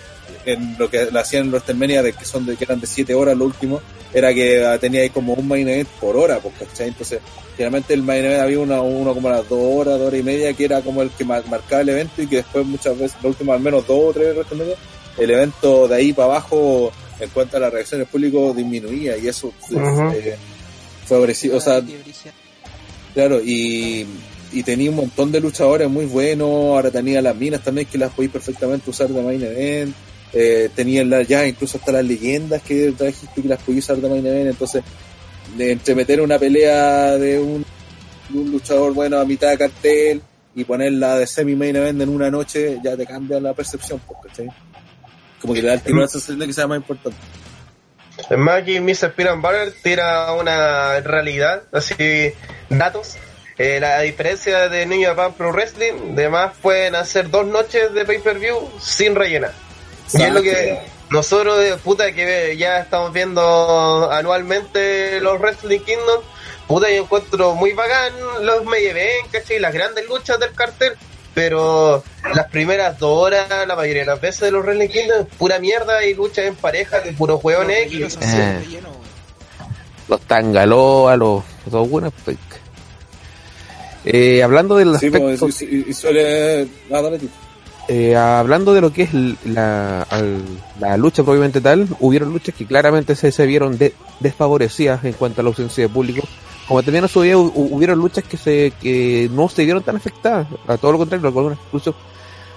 en 0.46 0.76
lo 0.78 0.90
que 0.90 1.10
la 1.12 1.22
hacían 1.22 1.46
en 1.46 1.50
WrestleMania 1.52 2.02
de 2.04 2.14
que 2.14 2.26
son 2.26 2.46
de 2.46 2.56
que 2.56 2.64
eran 2.64 2.80
de 2.80 2.88
7 2.88 3.14
horas 3.14 3.38
lo 3.38 3.46
último, 3.46 3.82
era 4.14 4.34
que 4.34 4.66
ah, 4.66 4.78
teníais 4.80 5.12
como 5.12 5.34
un 5.34 5.48
main 5.48 5.68
event 5.68 5.88
por 6.00 6.18
hora, 6.18 6.40
pues, 6.40 6.56
¿cachai? 6.58 6.88
Entonces, 6.88 7.20
generalmente 7.56 7.94
el 7.94 8.02
main 8.04 8.26
event 8.26 8.42
había 8.42 8.60
una, 8.60 8.82
uno 8.82 9.14
como 9.14 9.28
a 9.28 9.32
las 9.34 9.50
dos 9.50 9.60
horas, 9.62 10.00
dos 10.00 10.08
horas 10.08 10.20
y 10.20 10.24
media, 10.24 10.54
que 10.54 10.66
era 10.66 10.82
como 10.82 11.02
el 11.02 11.10
que 11.12 11.26
mar- 11.26 11.44
marcaba 11.50 11.82
el 11.82 11.90
evento 11.90 12.22
y 12.22 12.28
que 12.28 12.38
después 12.38 12.66
muchas 12.66 12.98
veces, 12.98 13.18
lo 13.22 13.30
último 13.30 13.54
al 13.54 13.60
menos 13.60 13.86
dos 13.86 14.00
o 14.10 14.14
tres 14.14 14.34
WrestleMania, 14.36 14.76
el 15.18 15.30
evento 15.32 15.88
de 15.88 15.96
ahí 15.96 16.14
para 16.14 16.26
abajo, 16.30 16.92
en 17.20 17.30
cuanto 17.30 17.58
a 17.58 17.60
la 17.60 17.70
reacción 17.70 18.00
del 18.00 18.08
público, 18.08 18.54
disminuía 18.56 19.18
y 19.18 19.28
eso 19.28 19.54
Ujú. 19.70 20.12
eh, 20.14 20.36
favoreció, 21.06 21.58
o 21.58 21.60
sea, 21.62 21.82
claro, 23.14 23.42
y, 23.44 24.06
y 24.52 24.64
tenía 24.64 24.90
un 24.90 24.96
montón 24.96 25.32
de 25.32 25.40
luchadores 25.40 25.90
muy 25.90 26.06
buenos, 26.06 26.48
ahora 26.48 26.90
tenía 26.92 27.22
las 27.22 27.36
minas 27.36 27.64
también 27.64 27.88
que 27.88 27.98
las 27.98 28.12
podéis 28.14 28.32
perfectamente 28.32 28.90
usar 28.90 29.10
de 29.10 29.22
main 29.22 29.44
event, 29.44 29.94
eh, 30.34 30.70
tenía 30.76 31.04
la- 31.04 31.24
ya 31.24 31.46
incluso 31.48 31.78
hasta 31.78 31.92
las 31.92 32.06
leyendas 32.06 32.62
que 32.62 32.92
trajiste 32.98 33.42
que 33.42 33.48
las 33.48 33.60
podéis 33.62 33.84
usar 33.86 33.98
de 33.98 34.10
main 34.10 34.26
event, 34.26 34.50
entonces 34.50 34.84
de 35.58 35.72
entre 35.72 35.96
meter 35.96 36.22
una 36.22 36.38
pelea 36.38 37.18
de 37.18 37.40
un, 37.40 37.66
de 38.30 38.38
un 38.40 38.52
luchador 38.52 38.94
bueno 38.94 39.18
a 39.20 39.26
mitad 39.26 39.50
de 39.50 39.58
cartel 39.58 40.22
y 40.56 40.64
ponerla 40.64 41.18
de 41.18 41.26
semi 41.28 41.56
main 41.56 41.76
event 41.76 42.02
en 42.02 42.10
una 42.10 42.30
noche 42.30 42.78
ya 42.84 42.96
te 42.96 43.06
cambia 43.06 43.40
la 43.40 43.54
percepción, 43.54 44.00
pues, 44.06 44.20
¿cachai? 44.28 44.50
Como 45.42 45.54
que 45.54 45.62
le 45.62 45.70
da 45.70 45.74
el 45.76 45.82
tiro 45.82 46.02
a 46.02 46.06
esa 46.06 46.20
que 46.46 46.54
sea 46.54 46.68
más 46.68 46.78
importante. 46.78 47.18
Es 48.30 48.38
más, 48.38 48.62
aquí 48.62 48.80
Mr. 48.82 49.14
Peanut 49.14 49.42
Butter 49.42 49.74
tira 49.82 50.34
una 50.34 51.00
realidad, 51.00 51.64
así, 51.72 51.94
datos. 52.70 53.16
Eh, 53.58 53.80
la 53.80 54.02
diferencia 54.02 54.68
de 54.70 54.86
New 54.86 55.02
Japan 55.02 55.34
Pro 55.34 55.52
Wrestling, 55.52 56.14
además 56.14 56.54
pueden 56.62 56.96
hacer 56.96 57.30
dos 57.30 57.46
noches 57.48 57.94
de 57.94 58.06
pay-per-view 58.06 58.58
sin 58.82 59.16
rellenar. 59.16 59.54
Y 60.14 60.22
es 60.22 60.34
lo 60.34 60.42
que 60.42 60.80
nosotros, 61.10 61.60
de 61.60 61.76
puta, 61.78 62.12
que 62.12 62.56
ya 62.58 62.80
estamos 62.80 63.12
viendo 63.14 64.10
anualmente 64.12 65.20
los 65.22 65.40
Wrestling 65.40 65.80
Kingdom, 65.80 66.22
puta, 66.68 66.90
yo 66.90 67.04
encuentro 67.04 67.56
muy 67.56 67.74
bacán 67.74 68.14
los 68.42 68.64
medio 68.66 68.94
¿cachai? 69.32 69.60
Las 69.60 69.74
grandes 69.74 70.08
luchas 70.08 70.40
del 70.40 70.54
cartel, 70.54 70.94
pero 71.34 72.04
las 72.36 72.48
primeras 72.50 72.98
dos 73.00 73.18
horas, 73.26 73.48
la 73.68 73.76
mayoría 73.76 74.02
de 74.04 74.08
las 74.08 74.22
veces 74.22 74.42
de 74.42 74.52
los 74.52 74.64
Wrestling 74.64 74.90
Kingdom, 74.90 75.26
pura 75.38 75.60
mierda 75.60 76.04
y 76.06 76.14
luchas 76.14 76.46
en 76.46 76.56
pareja 76.56 77.00
de 77.02 77.14
puro 77.14 77.38
juego 77.38 77.64
Los 77.64 78.18
Eh. 78.22 78.80
Los 80.08 80.22
tangaloa, 80.22 81.16
los, 81.18 81.44
los 81.72 81.88
buenos 81.90 82.12
pues. 82.26 82.38
Eh, 84.06 84.42
hablando 84.42 84.76
del 84.78 84.98
Sí, 84.98 85.08
aspecto, 85.08 85.36
pues, 85.40 85.62
y, 85.62 85.66
y- 85.66 85.86
y 85.90 85.94
suele... 85.94 86.64
Ah, 86.92 87.02
dale. 87.02 87.20
Eh, 87.90 88.16
hablando 88.16 88.74
de 88.74 88.82
lo 88.82 88.94
que 88.94 89.04
es 89.04 89.14
la, 89.46 90.06
la 90.80 90.96
lucha 90.98 91.24
propiamente 91.24 91.60
tal, 91.60 91.88
hubieron 92.00 92.32
luchas 92.32 92.56
que 92.56 92.66
claramente 92.66 93.16
se, 93.16 93.32
se 93.32 93.46
vieron 93.46 93.78
de- 93.78 93.94
desfavorecidas 94.20 95.04
en 95.04 95.14
cuanto 95.14 95.42
a 95.42 95.44
la 95.44 95.50
ausencia 95.50 95.84
de 95.84 95.90
público. 95.90 96.22
Como 96.68 96.84
también 96.84 97.04
a 97.04 97.08
su 97.08 97.22
hu- 97.22 97.52
hubieron 97.56 97.98
luchas 97.98 98.24
que 98.24 98.38
se 98.38 98.72
que 98.80 99.28
no 99.34 99.50
se 99.50 99.66
vieron 99.66 99.82
tan 99.84 99.96
afectadas, 99.96 100.48
a 100.68 100.78
todo 100.78 100.92
lo 100.94 100.98
contrario, 101.00 101.28
algunas 101.28 101.58
incluso 101.68 101.96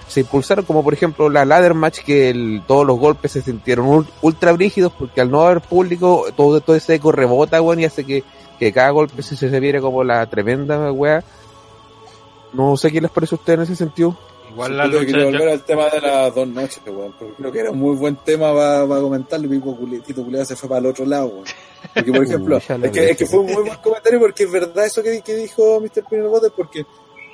se 0.07 0.19
impulsaron, 0.19 0.65
como 0.65 0.83
por 0.83 0.93
ejemplo 0.93 1.27
la 1.29 1.45
ladder 1.45 1.73
match, 1.73 1.99
que 2.05 2.61
todos 2.67 2.85
los 2.85 2.99
golpes 2.99 3.31
se 3.31 3.41
sintieron 3.41 3.87
ul- 3.87 4.07
ultra 4.21 4.51
brígidos 4.51 4.93
porque 4.93 5.19
al 5.19 5.31
no 5.31 5.41
haber 5.41 5.61
público, 5.61 6.27
todo, 6.37 6.61
todo 6.61 6.75
ese 6.75 6.95
eco 6.95 7.11
rebota, 7.11 7.59
weón, 7.61 7.79
y 7.79 7.85
hace 7.85 8.05
que 8.05 8.23
que 8.59 8.71
cada 8.71 8.91
golpe 8.91 9.23
se, 9.23 9.35
se 9.35 9.59
viera 9.59 9.81
como 9.81 10.03
la 10.03 10.25
tremenda 10.27 10.91
weá. 10.91 11.23
No 12.53 12.77
sé 12.77 12.91
qué 12.91 13.01
les 13.01 13.09
parece 13.09 13.33
a 13.33 13.39
ustedes 13.39 13.57
en 13.57 13.63
ese 13.63 13.75
sentido. 13.75 14.15
Igual 14.53 14.77
la 14.77 14.85
Yo 14.85 14.91
lucha. 14.99 15.05
quería 15.05 15.25
volver 15.25 15.41
yo- 15.41 15.51
al 15.51 15.63
tema 15.63 15.89
de 15.89 16.01
las 16.01 16.35
dos 16.35 16.47
noches, 16.47 16.79
weón, 16.85 17.13
porque 17.17 17.33
creo 17.35 17.51
que 17.51 17.59
era 17.59 17.71
un 17.71 17.79
muy 17.79 17.95
buen 17.95 18.15
tema 18.17 18.53
para, 18.53 18.87
para 18.87 19.01
comentarlo 19.01 19.47
Culi- 19.77 20.01
Tito 20.03 20.23
Culeado 20.23 20.45
se 20.45 20.55
fue 20.55 20.69
para 20.69 20.79
el 20.79 20.85
otro 20.87 21.05
lado, 21.05 21.25
weón. 21.27 21.45
Porque, 21.93 22.11
por 22.11 22.23
ejemplo, 22.25 22.57
es, 22.57 22.91
que, 22.91 23.09
es 23.11 23.17
que 23.17 23.25
fue 23.25 23.39
un 23.39 23.45
muy 23.51 23.63
buen 23.63 23.77
comentario 23.77 24.19
porque 24.19 24.43
es 24.43 24.51
verdad 24.51 24.85
eso 24.85 25.01
que, 25.03 25.21
que 25.21 25.35
dijo 25.35 25.79
Mr. 25.81 26.03
Pinero 26.09 26.29
Botter, 26.29 26.51
porque, 26.55 26.85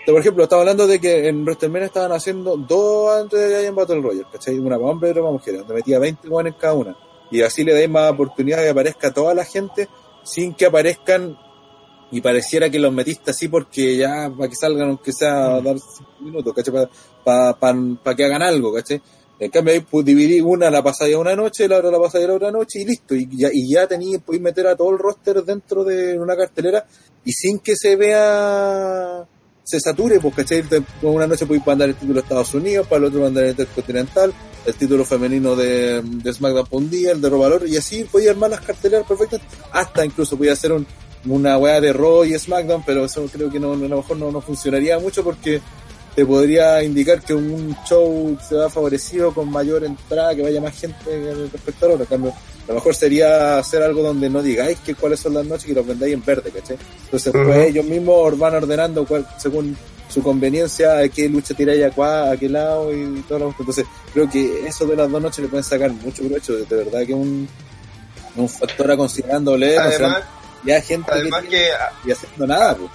por 0.06 0.20
ejemplo, 0.22 0.44
estaba 0.44 0.62
hablando 0.62 0.88
de 0.88 1.00
que 1.00 1.28
en 1.28 1.44
WrestleMania 1.44 1.88
estaban 1.88 2.12
haciendo 2.14 2.56
dos 2.58 3.16
antes 3.22 3.40
de 3.40 3.66
en 3.68 3.76
Battle 3.76 4.02
Royale, 4.02 4.26
¿cachai? 4.32 4.58
Una 4.58 4.78
para 4.78 4.90
hombres 4.92 5.10
y 5.10 5.12
otra 5.12 5.22
para 5.24 5.34
mujeres, 5.34 5.60
donde 5.60 5.74
metía 5.76 6.00
20 6.00 6.28
weones 6.30 6.54
en 6.54 6.60
cada 6.60 6.74
una. 6.74 6.96
Y 7.32 7.42
así 7.42 7.64
le 7.64 7.74
dais 7.74 7.90
más 7.90 8.12
oportunidad 8.12 8.58
de 8.58 8.64
que 8.64 8.70
aparezca 8.70 9.14
toda 9.14 9.34
la 9.36 9.46
gente 9.46 9.88
sin 10.24 10.54
que 10.54 10.66
aparezcan 10.66 11.38
y 12.12 12.22
pareciera 12.22 12.70
que 12.70 12.80
los 12.80 12.92
metiste 12.94 13.32
así 13.32 13.48
porque 13.48 13.96
ya 13.98 14.32
para 14.36 14.50
que 14.50 14.56
salgan 14.56 14.90
aunque 14.90 15.14
sea 15.14 15.56
a 15.56 15.62
dar 15.62 15.78
cinco 15.80 16.12
minutos, 16.22 16.54
¿cachai? 16.56 16.88
Para 17.24 18.16
que 18.16 18.26
hagan 18.26 18.42
algo, 18.42 18.74
¿cachai? 18.74 19.02
En 19.42 19.52
cambio 19.52 19.74
ahí 19.74 19.80
pues, 19.80 20.06
dividí 20.06 20.42
una 20.42 20.70
la 20.70 20.84
pasáis 20.84 21.16
una 21.16 21.36
noche, 21.36 21.68
la 21.68 21.78
otra 21.78 21.92
la 21.92 22.00
pasáis 22.00 22.28
la 22.28 22.34
otra 22.34 22.52
noche 22.52 22.82
y 22.82 22.86
listo. 22.86 23.16
Y 23.16 23.28
ya, 23.38 23.50
y 23.54 23.72
ya 23.72 23.88
tení, 23.88 24.18
podéis 24.18 24.42
meter 24.44 24.68
a 24.68 24.76
todo 24.76 24.90
el 24.92 24.98
roster 25.00 25.44
dentro 25.44 25.84
de 25.86 26.20
una 26.20 26.36
cartelera 26.36 26.86
y 27.24 27.32
sin 27.32 27.60
que 27.60 27.76
se 27.76 27.96
vea 27.96 29.26
se 29.64 29.80
sature, 29.80 30.20
pues, 30.20 30.34
¿cachai? 30.36 30.64
Te- 30.64 30.82
Una 31.04 31.28
noche 31.28 31.46
podéis 31.46 31.66
mandar 31.66 31.90
el 31.90 31.96
título 31.96 32.16
de 32.16 32.20
Estados 32.22 32.54
Unidos, 32.56 32.88
para 32.88 32.98
el 32.98 33.04
otro 33.06 33.22
mandar 33.22 33.44
el 33.44 33.52
Intercontinental, 33.52 34.34
el 34.66 34.74
título 34.74 35.06
femenino 35.06 35.56
de, 35.56 36.02
de 36.02 36.34
SmackDown 36.34 36.66
por 36.66 36.82
un 36.82 36.90
día, 36.90 37.12
el 37.12 37.22
de 37.22 37.30
Raw 37.30 37.40
Valor, 37.40 37.68
y 37.68 37.78
así 37.78 38.04
podía 38.06 38.32
armar 38.32 38.50
las 38.50 38.62
carteleras 38.62 39.08
perfectas, 39.08 39.42
hasta 39.72 40.04
incluso 40.04 40.36
podía 40.38 40.54
hacer 40.54 40.72
un, 40.72 40.88
una 41.26 41.58
weá 41.58 41.82
de 41.82 41.94
Raw 41.94 42.24
y 42.24 42.38
SmackDown, 42.38 42.84
pero 42.86 43.06
eso 43.06 43.26
creo 43.32 43.50
que 43.50 43.60
no, 43.60 43.74
a 43.74 43.76
lo 43.76 43.98
mejor 43.98 44.18
no, 44.18 44.32
no 44.32 44.42
funcionaría 44.42 45.00
mucho 45.00 45.24
porque 45.24 45.62
te 46.16 46.26
podría 46.26 46.84
indicar 46.84 47.22
que 47.22 47.34
un 47.34 47.76
show 47.88 48.38
se 48.48 48.56
va 48.56 48.70
favorecido 48.70 49.34
con 49.34 49.50
mayor 49.52 49.84
entrada, 49.84 50.36
que 50.36 50.42
vaya 50.42 50.62
más 50.62 50.80
gente 50.80 51.06
que 51.06 51.46
espectador. 51.56 52.06
Cambio, 52.08 52.32
a 52.32 52.68
lo 52.68 52.74
mejor 52.76 52.96
sería 52.96 53.58
hacer 53.58 53.82
algo 53.84 54.04
donde 54.04 54.30
no 54.30 54.42
digáis 54.42 54.80
que 54.80 54.96
cuáles 54.96 55.20
son 55.20 55.34
las 55.34 55.46
noches 55.46 55.70
y 55.70 55.74
los 55.74 55.86
vendáis 55.86 56.14
en 56.14 56.24
verde, 56.24 56.52
¿cachai? 56.52 56.78
Entonces, 57.06 57.32
pues 57.32 57.68
ellos 57.68 57.86
mismos 57.86 58.38
van 58.38 58.56
ordenando 58.56 59.06
cuál, 59.06 59.28
según 59.38 59.78
su 60.10 60.24
conveniencia 60.24 60.98
a 60.98 61.08
qué 61.08 61.30
lucha 61.30 61.54
tiráis 61.54 61.86
a, 61.86 61.92
cuá, 61.92 62.32
a 62.32 62.38
qué 62.38 62.50
lado 62.50 62.94
y 62.94 63.24
todo 63.28 63.40
lo. 63.40 63.56
Entonces, 63.58 63.86
creo 64.14 64.30
que 64.30 64.68
eso 64.68 64.86
de 64.86 64.96
las 64.96 65.10
dos 65.10 65.22
noches 65.22 65.40
le 65.40 65.48
pueden 65.48 65.64
sacar 65.64 65.92
mucho 65.92 66.24
provecho. 66.24 66.54
De 66.58 66.76
verdad 66.76 67.00
que 67.06 67.14
es 67.14 67.18
un, 67.18 67.48
un 68.36 68.50
factor 68.50 68.92
a 68.92 68.98
considerándole. 68.98 69.78
Además, 69.78 70.24
ya 70.64 70.82
gente 70.82 71.12
además 71.12 71.44
que, 71.44 71.50
que 71.50 71.70
y 72.06 72.12
haciendo 72.12 72.48
nada, 72.48 72.76
pues. 72.76 72.92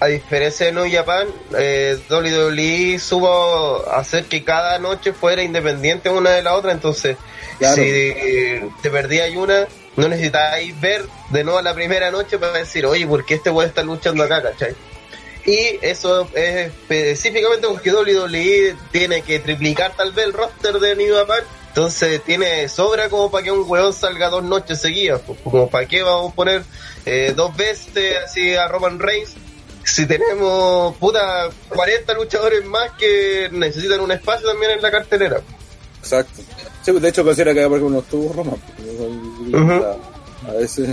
a 0.00 0.06
diferencia 0.06 0.66
de 0.66 0.72
New 0.72 0.90
Japan, 0.90 1.28
eh, 1.58 1.98
WWE 2.10 2.98
supo 2.98 3.84
hacer 3.90 4.24
que 4.26 4.42
cada 4.44 4.78
noche 4.78 5.12
fuera 5.12 5.42
independiente 5.42 6.08
una 6.10 6.30
de 6.30 6.42
la 6.42 6.54
otra, 6.54 6.72
entonces 6.72 7.16
Claro. 7.58 7.76
si 7.76 8.60
te 8.82 8.90
perdías 8.90 9.30
una, 9.36 9.68
no 9.96 10.08
necesitáis 10.08 10.78
ver 10.80 11.04
de 11.30 11.44
nuevo 11.44 11.60
la 11.62 11.74
primera 11.74 12.10
noche 12.10 12.38
para 12.38 12.54
decir, 12.58 12.84
oye, 12.86 13.06
¿por 13.06 13.24
qué 13.24 13.34
este 13.34 13.50
weón 13.50 13.68
está 13.68 13.82
luchando 13.82 14.24
acá, 14.24 14.42
cachai? 14.42 14.74
Y 15.44 15.78
eso 15.82 16.28
es 16.34 16.68
específicamente 16.68 17.66
porque 17.68 17.92
WWE 17.92 18.76
tiene 18.90 19.22
que 19.22 19.38
triplicar 19.40 19.92
tal 19.96 20.12
vez 20.12 20.26
el 20.26 20.32
roster 20.32 20.74
de 20.78 20.96
New 20.96 21.14
Japan, 21.14 21.40
entonces 21.72 22.22
tiene 22.22 22.68
sobra 22.68 23.08
como 23.08 23.30
para 23.30 23.44
que 23.44 23.50
un 23.50 23.64
weón 23.66 23.94
salga 23.94 24.28
dos 24.28 24.44
noches 24.44 24.78
seguidas, 24.78 25.22
pues, 25.26 25.38
como 25.42 25.70
para 25.70 25.88
qué 25.88 26.02
vamos 26.02 26.32
a 26.32 26.34
poner 26.34 26.64
eh, 27.06 27.32
dos 27.34 27.56
veces 27.56 28.16
así 28.22 28.54
a 28.54 28.68
Roman 28.68 28.98
Reigns 28.98 29.30
si 29.82 30.04
tenemos 30.04 30.94
puta 30.98 31.48
40 31.70 32.12
luchadores 32.12 32.62
más 32.66 32.92
que 32.98 33.48
necesitan 33.52 34.00
un 34.00 34.12
espacio 34.12 34.48
también 34.48 34.72
en 34.72 34.82
la 34.82 34.90
cartelera. 34.90 35.40
Exacto. 36.00 36.42
Sí, 36.82 36.90
pues, 36.92 37.00
de 37.02 37.08
hecho 37.08 37.24
considera 37.24 37.54
que 37.54 37.62
por 37.62 37.78
ejemplo 37.78 37.90
no 37.90 37.98
estuvo 38.00 38.32
Roma. 38.34 38.52
porque 38.66 38.92
yo 38.92 38.98
soy- 38.98 39.54
Ujú. 39.54 40.48
a, 40.48 40.52
veces. 40.52 40.88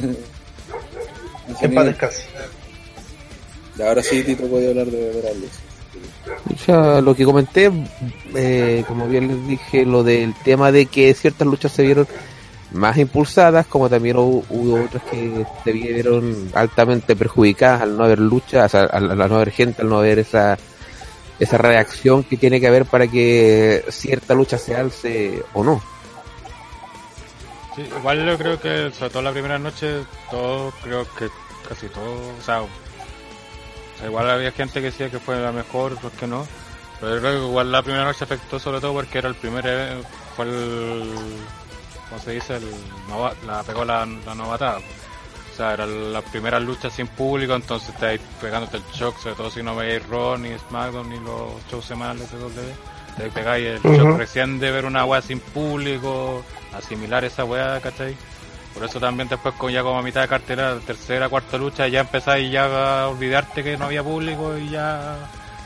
En 1.61 1.75
paz 1.75 1.85
descanse. 1.85 2.23
Y 3.77 3.81
ahora 3.81 4.01
sí 4.01 4.23
Tito 4.23 4.47
podía 4.47 4.69
hablar 4.69 4.87
de, 4.87 5.13
lucha. 5.13 5.68
Lo 6.67 7.15
que 7.15 7.25
comenté, 7.25 7.71
eh, 8.35 8.83
como 8.87 9.07
bien 9.07 9.27
les 9.27 9.47
dije, 9.47 9.85
lo 9.85 10.03
del 10.03 10.33
tema 10.43 10.71
de 10.71 10.85
que 10.85 11.13
ciertas 11.13 11.47
luchas 11.47 11.71
se 11.71 11.83
vieron 11.83 12.07
más 12.71 12.97
impulsadas, 12.97 13.65
como 13.65 13.89
también 13.89 14.17
hubo, 14.17 14.83
otras 14.83 15.03
que 15.03 15.45
se 15.63 15.71
vieron 15.71 16.51
altamente 16.53 17.15
perjudicadas 17.15 17.81
al 17.81 17.97
no 17.97 18.03
haber 18.03 18.19
lucha, 18.19 18.65
o 18.65 18.69
sea, 18.69 18.81
al, 18.83 19.17
no 19.17 19.23
haber 19.23 19.51
gente, 19.51 19.81
al 19.81 19.89
no 19.89 19.99
haber 19.99 20.19
esa 20.19 20.57
esa 21.39 21.57
reacción 21.57 22.23
que 22.23 22.35
tiene 22.35 22.59
que 22.59 22.67
haber 22.67 22.85
para 22.85 23.07
que 23.07 23.85
cierta 23.89 24.33
lucha 24.33 24.57
se 24.57 24.75
alce 24.75 25.41
o 25.53 25.63
no. 25.63 25.81
Igual 27.77 28.25
yo 28.25 28.37
creo 28.37 28.59
que, 28.59 28.91
sobre 28.91 29.09
todo 29.09 29.21
la 29.21 29.31
primera 29.31 29.57
noche, 29.57 30.01
todo, 30.29 30.73
creo 30.83 31.05
que 31.17 31.29
casi 31.67 31.87
todo, 31.87 32.13
o 32.37 32.43
sea, 32.45 32.61
igual 34.05 34.29
había 34.29 34.51
gente 34.51 34.79
que 34.79 34.87
decía 34.87 35.09
que 35.09 35.19
fue 35.19 35.39
la 35.39 35.51
mejor, 35.51 35.97
pues 36.01 36.13
que 36.13 36.27
no. 36.27 36.47
Pero 36.99 37.15
yo 37.15 37.21
creo 37.21 37.31
que 37.41 37.47
igual 37.47 37.71
la 37.71 37.81
primera 37.81 38.03
noche 38.05 38.23
afectó 38.25 38.59
sobre 38.59 38.81
todo 38.81 38.93
porque 38.93 39.19
era 39.19 39.29
el 39.29 39.35
primer, 39.35 39.65
e- 39.65 40.01
fue 40.35 40.45
el, 40.45 41.13
¿cómo 42.09 42.21
se 42.21 42.31
dice? 42.31 42.57
El, 42.57 42.69
la 43.47 43.63
pegó 43.63 43.85
la, 43.85 44.05
la 44.25 44.35
novatada. 44.35 44.79
O 44.79 45.55
sea, 45.55 45.73
era 45.73 45.85
la 45.85 46.21
primera 46.21 46.59
lucha 46.59 46.89
sin 46.89 47.07
público, 47.07 47.53
entonces 47.55 47.93
te 47.97 48.05
ahí 48.05 48.19
pegándote 48.41 48.77
el 48.77 48.83
shock, 48.93 49.17
sobre 49.19 49.35
todo 49.35 49.49
si 49.51 49.61
no 49.63 49.75
veis 49.75 50.05
Raw, 50.07 50.37
ni 50.37 50.57
SmackDown, 50.57 51.09
ni 51.09 51.19
los 51.19 51.51
shows 51.69 51.83
semanales 51.85 52.31
de 52.31 52.37
WWE. 52.37 52.73
Te 53.17 53.29
pegáis 53.31 53.65
el 53.67 53.77
Ujú. 53.79 53.93
shock 53.95 54.17
recién 54.17 54.59
de 54.59 54.71
ver 54.71 54.85
una 54.85 55.03
weá 55.05 55.21
sin 55.21 55.39
público, 55.41 56.43
asimilar 56.73 57.25
esa 57.25 57.43
weá, 57.43 57.79
¿cachai? 57.81 58.15
Por 58.73 58.83
eso 58.83 58.99
también 58.99 59.27
después 59.27 59.55
con 59.55 59.71
ya 59.71 59.81
como 59.81 59.97
a 59.97 60.01
mitad 60.03 60.21
de 60.21 60.27
cartera, 60.27 60.77
tercera, 60.85 61.27
cuarta 61.27 61.57
lucha, 61.57 61.87
ya 61.87 62.01
empezáis 62.01 62.51
ya 62.51 63.03
a 63.03 63.07
olvidarte 63.09 63.63
que 63.63 63.77
no 63.77 63.85
había 63.85 64.03
público 64.03 64.55
y 64.57 64.69
ya 64.69 65.17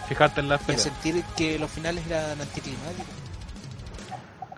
fijarte 0.08 0.40
en 0.42 0.50
las 0.50 0.62
Y 0.62 0.66
peleas. 0.66 0.84
sentir 0.84 1.24
que 1.36 1.60
los 1.60 1.70
finales 1.70 2.06
eran 2.08 2.40
anticlimáticos. 2.42 3.06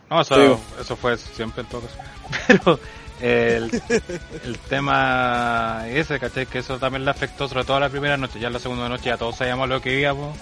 No, 0.09 0.21
eso, 0.21 0.35
Sí. 0.35 0.63
eso 0.81 0.95
fue 0.95 1.17
siempre 1.17 1.63
en 1.63 1.67
todo 1.69 1.81
caso. 1.81 1.97
Pero 2.47 2.79
el, 3.21 3.81
el 4.43 4.59
tema 4.69 5.83
ese, 5.87 6.19
¿cachai? 6.19 6.45
Que 6.45 6.59
eso 6.59 6.77
también 6.77 7.03
le 7.05 7.11
afectó 7.11 7.47
sobre 7.47 7.63
todo 7.65 7.77
a 7.77 7.79
la 7.81 7.89
primera 7.89 8.15
noche. 8.15 8.39
Ya 8.39 8.47
en 8.47 8.53
la 8.53 8.59
segunda 8.59 8.87
noche 8.87 9.05
ya 9.05 9.17
todos 9.17 9.35
sabíamos 9.37 9.67
lo 9.67 9.81
que 9.81 9.99
íbamos. 9.99 10.37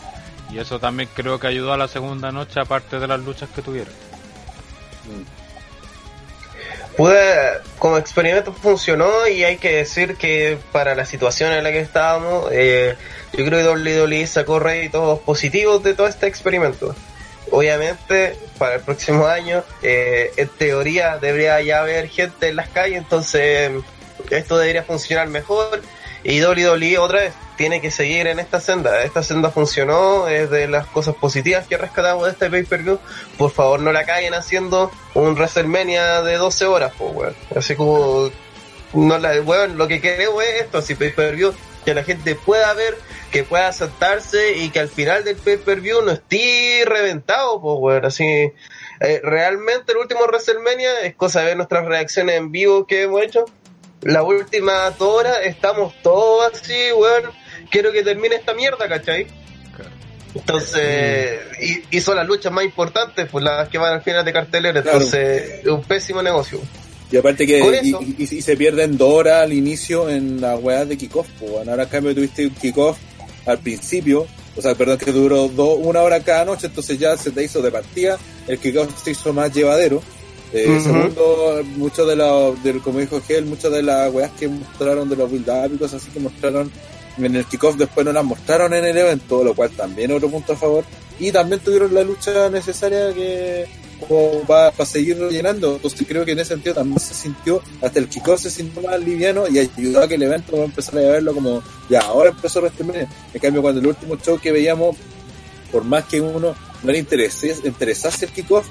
Y 0.52 0.60
eso 0.60 0.78
también 0.80 1.10
creo 1.16 1.40
que 1.40 1.48
ayudó 1.48 1.72
a 1.74 1.78
la 1.78 1.88
segunda 1.88 2.32
noche, 2.32 2.60
aparte 2.60 3.00
de 3.00 3.08
las 3.08 3.20
luchas 3.22 3.50
que 3.56 3.62
tuvieron. 3.62 3.94
Pude, 6.98 7.60
como 7.80 7.98
experimento 7.98 8.54
funcionó 8.54 9.28
y 9.28 9.44
hay 9.44 9.58
que 9.58 9.78
decir 9.78 10.16
que 10.16 10.60
para 10.72 10.94
la 10.94 11.06
situación 11.06 11.52
en 11.52 11.64
la 11.64 11.72
que 11.72 11.80
estábamos, 11.80 12.50
eh, 12.52 12.96
yo 13.34 13.46
creo 13.46 13.78
que 13.78 13.90
WWE 13.90 14.28
sacó 14.28 14.60
réditos 14.60 15.20
positivos 15.20 15.82
de 15.84 15.96
todo 15.96 16.08
este 16.08 16.28
experimento. 16.28 16.96
Obviamente, 17.50 18.38
para 18.58 18.76
el 18.76 18.82
próximo 18.82 19.26
año, 19.26 19.64
eh, 19.82 20.32
en 20.38 20.48
teoría 20.50 21.18
debería 21.18 21.62
ya 21.62 21.80
haber 21.80 22.10
gente 22.10 22.50
en 22.50 22.58
las 22.58 22.70
calles, 22.70 23.00
entonces 23.00 23.72
esto 24.30 24.58
debería 24.58 24.84
funcionar 24.84 25.28
mejor. 25.28 25.82
Y 26.24 26.42
WWE 26.42 26.98
otra 27.00 27.22
vez 27.22 27.34
tiene 27.58 27.82
que 27.82 27.92
seguir 27.92 28.28
en 28.28 28.40
esta 28.40 28.60
senda. 28.60 29.04
Esta 29.04 29.24
senda 29.24 29.52
funcionó, 29.52 30.28
es 30.28 30.50
de 30.50 30.68
las 30.68 30.88
cosas 30.88 31.16
positivas 31.16 31.68
que 31.68 31.78
rescatamos 31.78 32.26
de 32.26 32.32
este 32.32 32.50
pay-per-view. 32.50 33.00
Por 33.38 33.52
favor, 33.52 33.82
no 33.82 33.92
la 33.92 34.06
caigan 34.06 34.34
haciendo 34.34 34.90
un 35.14 35.36
WrestleMania 35.36 36.22
de 36.22 36.38
12 36.38 36.66
horas, 36.66 36.94
pues, 36.98 37.12
weón. 37.14 37.36
Así 37.56 37.76
como, 37.76 38.30
no 38.94 39.18
la, 39.18 39.40
weón, 39.42 39.78
lo 39.78 39.88
que 39.88 40.00
queremos 40.00 40.44
es 40.44 40.62
esto, 40.62 40.78
así 40.78 40.96
pay-per-view, 40.96 41.54
que 41.84 41.94
la 41.94 42.04
gente 42.04 42.36
pueda 42.36 42.74
ver, 42.74 42.98
que 43.30 43.44
pueda 43.44 43.72
sentarse 43.74 44.54
y 44.58 44.70
que 44.70 44.80
al 44.80 44.90
final 44.90 45.26
del 45.26 45.36
pay-per-view 45.36 46.04
no 46.04 46.12
esté 46.12 46.84
reventado, 46.86 47.62
pues, 47.62 47.78
weón. 47.80 48.06
Así, 48.06 48.24
eh, 49.02 49.22
realmente 49.22 49.92
el 49.92 49.98
último 49.98 50.22
WrestleMania 50.22 51.02
es 51.02 51.16
cosa 51.16 51.42
de 51.42 51.48
ver 51.48 51.58
nuestras 51.58 51.86
reacciones 51.86 52.38
en 52.38 52.50
vivo 52.50 52.88
que 52.88 53.04
hemos 53.04 53.22
hecho. 53.22 53.46
La 54.04 54.24
última 54.24 54.90
dos 54.92 55.20
horas 55.20 55.38
estamos 55.46 55.94
todos 56.02 56.52
así, 56.54 56.92
weón. 56.96 57.32
Quiero 57.72 57.92
que 57.92 58.04
termine 58.04 58.36
esta 58.36 58.54
mierda, 58.54 58.88
¿cachai? 58.88 59.28
Entonces, 60.36 61.40
y, 61.62 61.98
y 61.98 62.02
son 62.02 62.16
las 62.18 62.26
luchas 62.28 62.52
más 62.52 62.66
importantes, 62.66 63.28
pues 63.32 63.44
las 63.44 63.70
que 63.70 63.78
van 63.78 63.94
al 63.94 64.02
final 64.02 64.26
de 64.26 64.34
cartelera. 64.34 64.82
Claro. 64.82 64.98
Entonces, 64.98 65.60
es 65.62 65.68
un 65.68 65.84
pésimo 65.84 66.22
negocio. 66.24 66.60
Y 67.12 67.18
aparte 67.18 67.46
que 67.46 67.60
y, 67.60 67.88
eso. 67.90 68.00
y- 68.02 68.38
y 68.38 68.42
se 68.42 68.58
pierden 68.58 68.98
dos 68.98 69.14
horas 69.14 69.44
al 69.44 69.54
inicio 69.54 70.10
en 70.10 70.42
la 70.42 70.56
weá 70.56 70.86
de 70.86 70.98
kickoff. 70.98 71.28
pues, 71.40 71.52
bueno. 71.52 71.72
Ahora 71.72 71.84
en 71.84 71.90
cambio 71.90 72.16
tuviste 72.16 72.48
un 72.48 72.56
kickoff 72.56 72.98
al 73.46 73.60
principio, 73.60 74.26
o 74.56 74.62
sea, 74.62 74.74
perdón, 74.74 74.98
que 74.98 75.12
duró 75.12 75.48
dos, 75.50 75.78
una 75.80 76.02
hora 76.02 76.20
cada 76.22 76.46
noche, 76.46 76.68
entonces 76.68 76.98
ya 76.98 77.16
se 77.18 77.30
te 77.32 77.44
hizo 77.44 77.62
de 77.62 77.70
partida, 77.72 78.18
el 78.48 78.58
kickoff 78.58 79.04
se 79.04 79.12
hizo 79.12 79.32
más 79.34 79.54
llevadero. 79.54 80.02
Eh. 80.54 80.80
Segundo, 80.82 81.64
mucho 81.78 82.06
de 82.06 82.16
la, 82.16 82.52
del, 82.64 82.82
como 82.82 83.00
dijo 83.00 83.22
Gel, 83.22 83.46
muchas 83.46 83.72
de 83.72 83.82
las 83.82 84.14
weas 84.14 84.32
que 84.32 84.48
mostraron 84.48 85.10
de 85.10 85.16
los 85.16 85.32
build-up 85.32 85.74
y 85.74 85.78
cosas 85.78 86.02
así 86.02 86.12
que 86.12 86.20
mostraron 86.20 86.72
en 87.18 87.36
el 87.36 87.46
kickoff 87.46 87.76
después 87.76 88.06
no 88.06 88.12
las 88.12 88.24
mostraron 88.24 88.74
en 88.74 88.86
el 88.86 88.98
evento, 88.98 89.44
lo 89.44 89.54
cual 89.54 89.70
también 89.72 90.12
otro 90.12 90.30
punto 90.30 90.54
a 90.54 90.56
favor. 90.56 90.84
Y 91.20 91.32
también 91.32 91.62
tuvieron 91.62 91.94
la 91.94 92.04
lucha 92.04 92.50
necesaria 92.50 93.14
que 93.14 93.66
para 94.48 94.86
seguir 94.86 95.18
rellenando. 95.18 95.76
Entonces 95.76 96.06
creo 96.08 96.26
que 96.26 96.32
en 96.32 96.40
ese 96.40 96.50
sentido 96.50 96.76
también 96.76 97.00
se 97.00 97.14
sintió, 97.14 97.62
hasta 97.82 98.00
el 98.00 98.10
kickoff 98.10 98.42
se 98.42 98.50
sintió 98.50 98.82
más 98.82 99.00
liviano 99.00 99.48
y 99.48 99.60
ayudó 99.60 100.02
a 100.02 100.08
que 100.08 100.16
el 100.16 100.24
evento 100.24 100.58
va 100.58 100.64
a 100.64 100.66
empezar 100.66 100.98
a 100.98 101.02
verlo 101.02 101.34
como, 101.34 101.62
ya, 101.90 102.02
ahora 102.02 102.32
empezó 102.32 102.60
WrestleMania. 102.60 103.08
En 103.34 103.40
cambio, 103.40 103.62
cuando 103.62 103.80
el 103.80 103.88
último 103.88 104.18
show 104.18 104.40
que 104.40 104.52
veíamos, 104.52 104.98
por 105.72 105.84
más 105.84 106.06
que 106.06 106.20
uno 106.20 106.56
no 106.84 106.92
le 106.92 106.98
interesase 106.98 108.26
el 108.26 108.32
kickoff, 108.32 108.68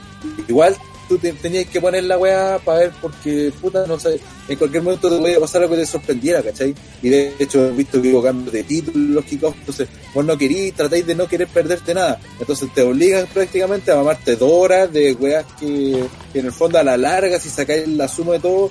igual 0.48 0.76
tú 1.12 1.18
te- 1.18 1.32
tenías 1.32 1.66
que 1.66 1.80
poner 1.80 2.04
la 2.04 2.16
weá 2.18 2.58
para 2.64 2.78
ver 2.80 2.92
porque, 3.00 3.52
puta, 3.60 3.84
no 3.86 3.98
sé, 3.98 4.18
en 4.48 4.56
cualquier 4.56 4.82
momento 4.82 5.10
te 5.10 5.18
podía 5.18 5.38
pasar 5.40 5.62
algo 5.62 5.74
que 5.74 5.80
te 5.82 5.86
sorprendiera, 5.86 6.42
¿cachai? 6.42 6.74
Y 7.02 7.08
de 7.08 7.34
hecho 7.38 7.66
he 7.66 7.70
visto 7.72 8.00
que 8.00 8.10
de 8.50 8.62
título 8.64 8.96
en 8.98 9.14
los 9.14 9.24
kickoffs, 9.24 9.58
entonces 9.58 9.88
vos 10.14 10.24
no 10.24 10.36
querís, 10.38 10.72
tratáis 10.74 11.06
de 11.06 11.14
no 11.14 11.26
querer 11.28 11.48
perderte 11.48 11.94
nada. 11.94 12.18
Entonces 12.40 12.68
te 12.74 12.82
obligan 12.82 13.26
prácticamente 13.32 13.92
a 13.92 13.96
mamarte 13.96 14.36
dos 14.36 14.50
horas 14.52 14.92
de 14.92 15.12
weas 15.14 15.44
que, 15.60 16.04
en 16.34 16.46
el 16.46 16.52
fondo 16.52 16.78
a 16.78 16.82
la 16.84 16.96
larga, 16.96 17.38
si 17.38 17.48
sacáis 17.48 17.86
la 17.88 18.08
suma 18.08 18.32
de 18.34 18.40
todo, 18.40 18.70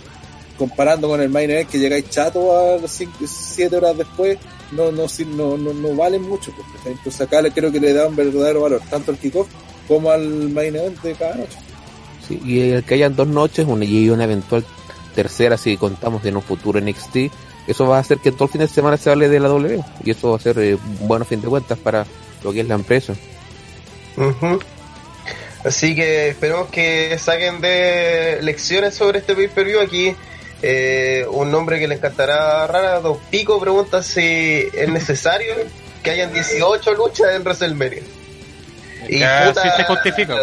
comparando 0.57 1.07
con 1.07 1.21
el 1.21 1.29
main 1.29 1.49
event 1.51 1.69
que 1.69 1.79
llegáis 1.79 2.09
chato 2.09 2.57
a 2.57 2.77
las 2.77 2.91
7 3.25 3.75
horas 3.75 3.97
después, 3.97 4.37
no, 4.71 4.91
no, 4.91 5.05
no, 5.35 5.57
no, 5.57 5.73
no 5.73 5.95
valen 5.95 6.21
mucho. 6.23 6.51
Entonces 6.85 7.21
acá 7.21 7.41
creo 7.53 7.71
que 7.71 7.79
le 7.79 7.93
da 7.93 8.07
un 8.07 8.15
verdadero 8.15 8.61
valor, 8.61 8.81
tanto 8.89 9.11
al 9.11 9.17
kickoff 9.17 9.47
como 9.87 10.09
al 10.11 10.23
main 10.49 10.75
event 10.75 11.01
de 11.01 11.13
cada 11.13 11.35
noche. 11.35 11.57
Sí, 12.27 12.39
y 12.45 12.71
el 12.71 12.83
que 12.83 12.95
hayan 12.95 13.15
dos 13.15 13.27
noches 13.27 13.65
una, 13.67 13.83
y 13.85 14.09
una 14.09 14.23
eventual 14.25 14.65
tercera, 15.15 15.57
si 15.57 15.75
contamos 15.77 16.23
en 16.25 16.35
un 16.37 16.41
futuro 16.41 16.79
NXT, 16.79 17.17
eso 17.67 17.87
va 17.87 17.97
a 17.97 17.99
hacer 17.99 18.17
que 18.19 18.31
todo 18.31 18.45
el 18.45 18.49
fin 18.51 18.61
de 18.61 18.67
semana 18.67 18.97
se 18.97 19.09
hable 19.09 19.27
de 19.29 19.39
la 19.39 19.47
W. 19.49 19.83
Y 20.03 20.11
eso 20.11 20.31
va 20.31 20.37
a 20.37 20.39
ser 20.39 20.57
eh, 20.59 20.75
un 20.75 21.07
buen 21.07 21.25
fin 21.25 21.41
de 21.41 21.47
cuentas 21.47 21.77
para 21.77 22.05
lo 22.43 22.51
que 22.53 22.61
es 22.61 22.67
la 22.67 22.75
empresa. 22.75 23.13
Así 25.63 25.95
que 25.95 26.29
esperemos 26.29 26.69
que 26.69 27.17
saquen 27.19 27.61
de 27.61 28.39
lecciones 28.41 28.95
sobre 28.95 29.19
este 29.19 29.35
pay-per-view. 29.35 29.79
Aquí 29.79 30.15
eh, 30.63 31.25
un 31.29 31.51
nombre 31.51 31.79
que 31.79 31.87
le 31.87 31.95
encantará 31.95 32.63
a 32.63 32.67
Rara, 32.67 32.99
Don 32.99 33.17
Pico, 33.29 33.59
pregunta 33.59 34.01
si 34.01 34.67
es 34.73 34.89
necesario 34.89 35.53
que 36.03 36.09
hayan 36.11 36.33
18 36.33 36.93
luchas 36.95 37.27
en 37.35 37.43
WrestleMania. 37.43 38.01
Y 39.07 39.19
puta- 39.47 39.75
se 39.77 39.83
justifica. 39.83 40.35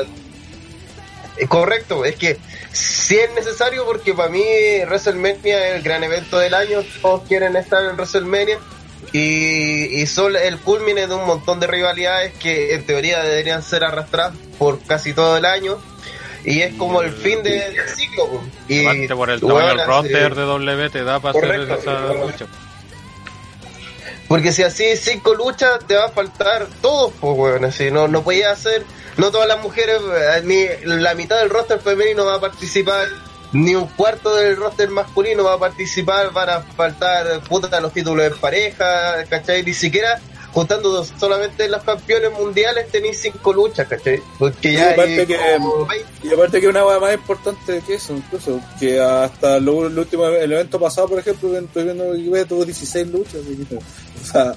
Correcto, 1.47 2.05
es 2.05 2.17
que 2.17 2.39
si 2.73 3.17
es 3.19 3.33
necesario 3.35 3.85
porque 3.85 4.15
para 4.15 4.29
mí 4.29 4.43
WrestleMania 4.87 5.69
es 5.69 5.75
el 5.77 5.83
gran 5.83 6.03
evento 6.03 6.39
del 6.39 6.55
año, 6.55 6.81
todos 7.03 7.23
quieren 7.29 7.55
estar 7.57 7.85
en 7.85 7.95
WrestleMania 7.97 8.59
y, 9.13 10.01
y 10.03 10.07
son 10.07 10.35
el 10.37 10.59
culmine 10.59 11.07
de 11.07 11.15
un 11.15 11.25
montón 11.27 11.61
de 11.61 11.67
rivalidades 11.67 12.33
que 12.35 12.75
en 12.75 12.85
teoría 12.85 13.23
deberían 13.23 13.63
ser 13.63 13.85
arrastradas 13.85 14.35
por 14.59 14.81
casi 14.83 15.13
todo 15.13 15.37
el 15.37 15.45
año 15.45 15.79
y 16.45 16.63
es 16.63 16.75
como 16.75 17.03
el 17.03 17.13
fin 17.13 17.43
de- 17.43 17.71
del 17.71 17.89
ciclo. 17.89 18.27
po. 18.29 18.43
Y 18.69 19.07
por 19.09 19.31
el 19.31 19.41
tamaño 19.41 19.67
del 19.79 19.87
roster 19.87 20.35
de 20.35 20.43
W 20.43 20.91
te 20.91 21.05
da 21.05 21.21
para 21.21 21.39
hacer 21.39 21.61
esa 21.79 22.13
lucha. 22.15 22.47
Porque 24.29 24.53
si 24.53 24.63
así 24.63 24.97
cinco 24.97 25.35
luchas 25.35 25.79
te 25.87 25.97
va 25.97 26.07
a 26.07 26.11
faltar 26.11 26.69
todo, 26.83 27.11
pues 27.11 27.37
bueno, 27.37 27.69
así 27.69 27.91
no, 27.91 28.09
no 28.09 28.23
podía 28.23 28.51
hacer, 28.51 28.85
no 29.17 29.31
todas 29.31 29.49
las 29.49 29.63
mujeres, 29.63 30.01
eh, 30.15 30.43
ni 30.45 30.67
la 30.85 31.15
mitad 31.15 31.41
del 31.41 31.49
roster 31.49 31.81
femenino 31.81 32.27
va 32.27 32.35
a 32.35 32.41
participar, 32.41 33.09
ni 33.53 33.75
un 33.75 33.87
cuarto 33.87 34.37
del 34.37 34.57
roster 34.57 34.91
masculino 34.91 35.45
va 35.45 35.55
a 35.55 35.59
participar, 35.59 36.31
van 36.33 36.51
a 36.51 36.61
faltar 36.61 37.41
puta 37.49 37.81
los 37.81 37.95
títulos 37.95 38.31
de 38.31 38.37
pareja, 38.37 39.25
¿cachai? 39.31 39.63
Ni 39.63 39.73
siquiera 39.73 40.21
juntando 40.53 41.05
solamente 41.05 41.69
los 41.69 41.83
campeones 41.83 42.33
mundiales 42.33 42.89
tenéis 42.91 43.19
cinco 43.21 43.53
luchas, 43.53 43.87
¿cachai? 43.87 44.21
Porque 44.39 44.73
ya 44.73 44.91
Y 44.91 44.93
aparte 44.93 45.21
hay 45.21 45.27
que- 45.27 45.37
20 45.37 46.07
Y 46.25 46.33
aparte 46.33 46.61
que 46.61 46.69
una 46.69 46.85
hueá 46.87 46.99
más 46.99 47.15
importante 47.15 47.83
que 47.87 47.95
eso, 47.95 48.15
incluso, 48.17 48.61
que 48.81 49.01
hasta 49.01 49.61
lo, 49.61 49.87
el 49.87 49.99
último, 49.99 50.27
el 50.27 50.53
evento 50.53 50.81
pasado, 50.81 51.09
por 51.09 51.19
ejemplo, 51.19 51.57
estoy 51.57 51.85
viendo 51.85 52.47
tuvo 52.47 52.65
16 52.65 53.07
luchas. 53.09 53.41
O 54.23 54.27
sea, 54.27 54.55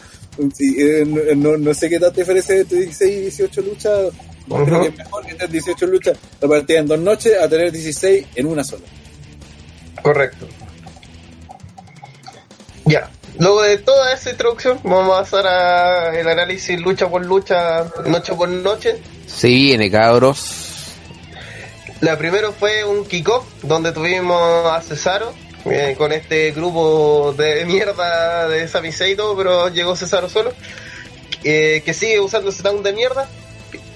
sí, 0.54 0.76
eh, 0.80 1.04
no, 1.36 1.58
no- 1.58 1.74
sé 1.74 1.90
qué 1.90 2.00
tanta 2.00 2.20
diferencia 2.20 2.56
entre 2.56 2.80
16 2.80 3.12
y 3.18 3.22
18 3.22 3.62
luchas. 3.62 4.00
Ujú. 4.48 4.66
Creo 4.66 4.82
que 4.82 4.88
es 4.90 4.98
mejor 4.98 5.26
que 5.26 5.34
tener 5.34 5.50
18 5.50 5.86
luchas 5.88 6.18
repartidas 6.42 6.82
en 6.82 6.88
dos 6.88 7.00
noches 7.00 7.38
a 7.40 7.48
tener 7.48 7.72
16 7.72 8.26
en 8.36 8.46
una 8.48 8.64
sola. 8.64 8.84
Correcto. 10.02 10.48
Ya. 12.86 13.10
Luego 13.40 13.62
de 13.62 13.78
toda 13.78 14.14
esa 14.14 14.30
introducción, 14.30 14.80
vamos 14.84 15.16
a 15.16 15.22
pasar 15.22 15.48
a 15.48 16.20
el 16.20 16.28
análisis 16.28 16.80
lucha 16.80 17.08
por 17.08 17.26
lucha, 17.26 17.86
noche 18.06 18.34
por 18.34 18.50
noche. 18.50 19.02
Se 19.26 19.48
viene, 19.48 19.90
cabros. 19.90 20.96
La 22.02 22.18
primero 22.18 22.52
fue 22.52 22.84
un 22.84 23.06
kickoff 23.06 23.46
donde 23.64 23.92
tuvimos 23.92 24.66
a 24.66 24.82
Cesaro 24.82 25.34
eh, 25.66 25.96
con 25.98 26.12
este 26.12 26.52
grupo 26.52 27.34
de 27.38 27.66
mierda 27.66 28.48
de 28.48 28.68
Sami 28.68 28.90
todo, 29.16 29.38
pero 29.38 29.70
llegó 29.70 29.96
Cesaro 29.96 30.28
solo. 30.28 30.52
eh, 31.44 31.82
que 31.86 31.94
sigue 31.94 32.20
usando 32.20 32.50
ese 32.50 32.64
down 32.64 32.84
de 32.84 32.94
mierda, 32.94 33.28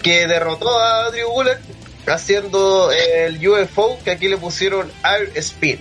que 0.01 0.27
derrotó 0.27 0.79
a 0.79 1.09
Drew 1.11 1.29
Gulak 1.29 1.59
haciendo 2.07 2.91
el 2.91 3.45
UFO, 3.47 3.97
que 4.03 4.11
aquí 4.11 4.27
le 4.27 4.37
pusieron 4.37 4.91
Air 5.03 5.31
Spin. 5.35 5.79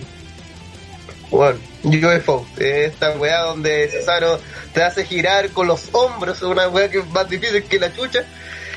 Bueno, 1.35 1.59
UFO, 1.83 2.45
esta 2.57 3.11
weá 3.17 3.41
donde 3.41 3.89
Cesaro 3.89 4.39
te 4.73 4.81
hace 4.81 5.03
girar 5.03 5.49
con 5.49 5.67
los 5.67 5.89
hombros, 5.91 6.41
una 6.43 6.69
weá 6.69 6.89
que 6.89 6.99
es 6.99 7.07
más 7.09 7.27
difícil 7.27 7.61
que 7.65 7.77
la 7.77 7.93
chucha 7.93 8.23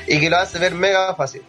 y 0.05 0.19
que 0.19 0.29
lo 0.29 0.35
hace 0.35 0.59
ver 0.59 0.75
mega 0.75 1.15
fácil. 1.15 1.41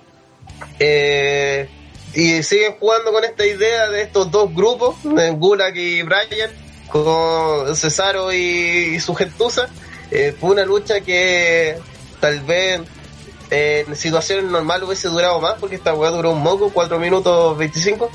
Eh, 0.78 1.68
y 2.14 2.44
siguen 2.44 2.76
jugando 2.78 3.10
con 3.10 3.24
esta 3.24 3.44
idea 3.44 3.88
de 3.88 4.02
estos 4.02 4.30
dos 4.30 4.54
grupos, 4.54 4.98
eh, 5.18 5.30
Gulak 5.36 5.74
y 5.74 6.02
Bryan, 6.02 6.52
con 6.86 7.74
Cesaro 7.74 8.32
y, 8.32 8.94
y 8.94 9.00
su 9.00 9.12
gentuza. 9.16 9.68
Eh, 10.12 10.32
fue 10.38 10.50
una 10.50 10.64
lucha 10.64 11.00
que 11.00 11.76
tal 12.20 12.38
vez 12.42 12.82
en 13.50 13.96
situaciones 13.96 14.44
normales 14.44 14.86
hubiese 14.86 15.08
durado 15.08 15.40
más, 15.40 15.54
porque 15.58 15.74
esta 15.74 15.92
weá 15.92 16.12
duró 16.12 16.30
un 16.30 16.40
moco, 16.40 16.70
4 16.72 17.00
minutos 17.00 17.58
25. 17.58 18.08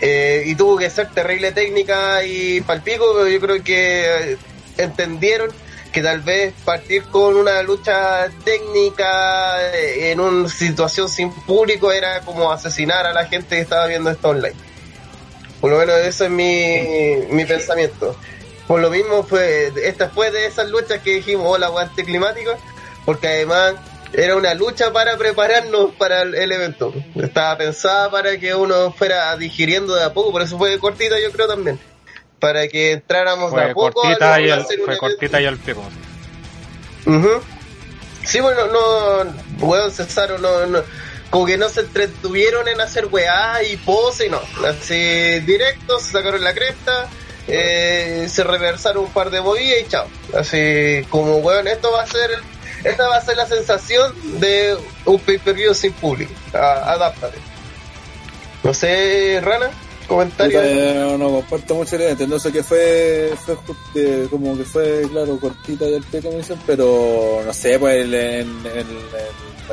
Eh, 0.00 0.44
y 0.46 0.54
tuvo 0.54 0.78
que 0.78 0.88
ser 0.88 1.10
terrible 1.10 1.52
técnica 1.52 2.24
y 2.24 2.62
palpico, 2.62 3.12
pero 3.14 3.28
yo 3.28 3.40
creo 3.40 3.62
que 3.62 4.32
eh, 4.32 4.38
entendieron 4.78 5.50
que 5.92 6.02
tal 6.02 6.20
vez 6.20 6.54
partir 6.64 7.02
con 7.04 7.36
una 7.36 7.62
lucha 7.62 8.28
técnica 8.44 9.74
eh, 9.74 10.12
en 10.12 10.20
una 10.20 10.48
situación 10.48 11.08
sin 11.08 11.32
público 11.32 11.92
era 11.92 12.20
como 12.20 12.50
asesinar 12.50 13.06
a 13.06 13.12
la 13.12 13.26
gente 13.26 13.56
que 13.56 13.62
estaba 13.62 13.86
viendo 13.86 14.10
esto 14.10 14.30
online. 14.30 14.56
Por 15.60 15.70
lo 15.70 15.78
menos 15.78 15.96
ese 15.98 16.26
es 16.26 16.30
mi, 16.30 17.34
mi 17.34 17.44
pensamiento. 17.44 18.16
Por 18.66 18.80
lo 18.80 18.88
mismo 18.88 19.24
fue, 19.24 19.72
esta 19.84 20.08
fue 20.08 20.30
de 20.30 20.46
esas 20.46 20.70
luchas 20.70 21.00
que 21.02 21.14
dijimos, 21.14 21.46
hola, 21.46 21.68
guante 21.68 22.04
climático, 22.04 22.52
porque 23.04 23.26
además 23.26 23.74
era 24.12 24.36
una 24.36 24.54
lucha 24.54 24.92
para 24.92 25.16
prepararnos 25.16 25.94
para 25.96 26.22
el, 26.22 26.34
el 26.34 26.52
evento. 26.52 26.92
Estaba 27.16 27.56
pensada 27.58 28.10
para 28.10 28.38
que 28.38 28.54
uno 28.54 28.92
fuera 28.92 29.36
digiriendo 29.36 29.94
de 29.94 30.04
a 30.04 30.12
poco, 30.12 30.32
por 30.32 30.42
eso 30.42 30.58
fue 30.58 30.78
cortita 30.78 31.20
yo 31.20 31.30
creo 31.32 31.48
también. 31.48 31.78
Para 32.38 32.68
que 32.68 32.92
entráramos 32.92 33.52
de 33.54 33.62
a 33.62 33.74
poco 33.74 34.00
cortita, 34.00 34.34
a 34.34 34.40
y 34.40 34.50
un 34.50 34.64
fue 34.84 34.96
cortita 34.98 35.40
y 35.40 35.46
al 35.46 35.58
pie. 35.58 35.74
Ujú. 37.06 37.42
Sí, 38.24 38.40
bueno, 38.40 38.66
no, 38.66 39.66
weón, 39.66 39.90
Cesaro 39.90 40.38
no, 40.38 40.66
no, 40.66 40.82
como 41.30 41.46
que 41.46 41.56
no 41.56 41.68
se 41.68 41.80
entretuvieron 41.80 42.68
en 42.68 42.80
hacer 42.80 43.06
weá 43.06 43.62
y 43.62 43.76
pose, 43.78 44.28
no, 44.28 44.40
así 44.66 45.40
directo, 45.40 45.98
se 45.98 46.12
sacaron 46.12 46.44
la 46.44 46.52
cresta, 46.52 47.08
eh, 47.48 48.26
se 48.30 48.44
reversaron 48.44 49.04
un 49.04 49.12
par 49.12 49.30
de 49.30 49.40
movidas 49.40 49.78
y 49.80 49.88
chao, 49.88 50.06
así 50.36 51.06
como 51.08 51.36
weón, 51.36 51.66
esto 51.68 51.90
va 51.92 52.02
a 52.02 52.06
ser, 52.06 52.30
esta 52.84 53.08
va 53.08 53.16
a 53.16 53.20
ser 53.24 53.36
la 53.36 53.46
sensación 53.46 54.12
de 54.40 54.76
un 55.04 55.18
pay-per-view 55.20 55.74
sin 55.74 55.92
público, 55.92 56.32
A- 56.54 56.92
adáptate. 56.92 57.38
No 58.62 58.74
sé, 58.74 59.40
Rana, 59.42 59.70
comentario. 60.06 60.60
Eh, 60.62 61.16
no 61.18 61.30
comparto 61.30 61.74
mucho 61.74 61.96
la 61.96 62.14
no 62.26 62.38
sé 62.38 62.52
que 62.52 62.62
fue, 62.62 63.32
como 64.28 64.56
que 64.56 64.64
fue, 64.64 65.02
claro, 65.10 65.38
cortita 65.38 65.86
al 65.86 66.02
pie, 66.02 66.20
como 66.20 66.38
pero 66.66 67.42
no 67.44 67.52
sé, 67.54 67.78
pues 67.78 68.04
el, 68.04 68.14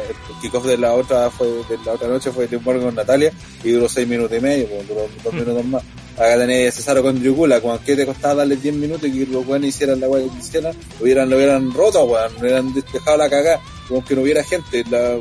el- 0.01 0.41
kickoff 0.41 0.65
de 0.65 0.77
la 0.77 0.93
otra 0.93 1.29
fue, 1.29 1.47
de 1.47 1.77
la 1.85 1.93
otra 1.93 2.07
noche 2.07 2.31
fue 2.31 2.47
de 2.47 2.57
humor 2.57 2.79
con 2.81 2.93
Natalia 2.95 3.31
y 3.63 3.71
duró 3.71 3.87
seis 3.89 4.07
minutos 4.07 4.37
y 4.37 4.41
medio, 4.41 4.67
pues, 4.67 4.87
duró 4.87 5.07
dos 5.23 5.33
minutos 5.33 5.65
más. 5.65 5.83
Acá 6.15 6.35
tenés 6.37 6.73
Cesaro 6.73 7.03
con 7.03 7.21
Yugula, 7.21 7.61
con 7.61 7.77
que 7.79 7.95
te 7.95 8.03
costaba 8.05 8.35
darle 8.35 8.55
10 8.55 8.73
minutos 8.73 9.07
y 9.07 9.25
que 9.25 9.31
los 9.31 9.45
weones 9.47 9.69
hicieran 9.75 9.99
la 9.99 10.07
weá 10.07 10.23
que 10.23 10.29
quisieran, 10.37 10.75
lo 10.97 11.03
hubieran, 11.03 11.29
lo 11.29 11.35
hubieran 11.37 11.71
roto, 11.73 12.05
weón, 12.05 12.31
hubieran 12.39 12.73
dejado 12.73 13.17
la 13.17 13.29
cagada, 13.29 13.61
como 13.87 14.03
que 14.03 14.15
no 14.15 14.23
hubiera 14.23 14.43
gente, 14.43 14.83
la, 14.89 15.19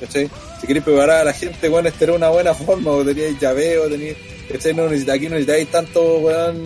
¿cachai? 0.00 0.30
Si 0.60 0.66
queréis 0.66 0.84
preparar 0.86 1.20
a 1.20 1.24
la 1.24 1.32
gente, 1.34 1.68
weón, 1.68 1.86
esta 1.86 2.04
era 2.04 2.14
una 2.14 2.30
buena 2.30 2.54
forma, 2.54 2.90
o 2.92 3.04
teníais 3.04 3.38
llaveo, 3.38 3.88
teníais, 3.90 4.16
¿cachai? 4.50 4.72
No 4.72 4.84
necesita- 4.88 5.12
aquí 5.12 5.24
no 5.28 5.34
necesitáis 5.34 5.70
tanto, 5.70 6.16
weón, 6.18 6.64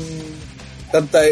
tanta, 0.92 1.22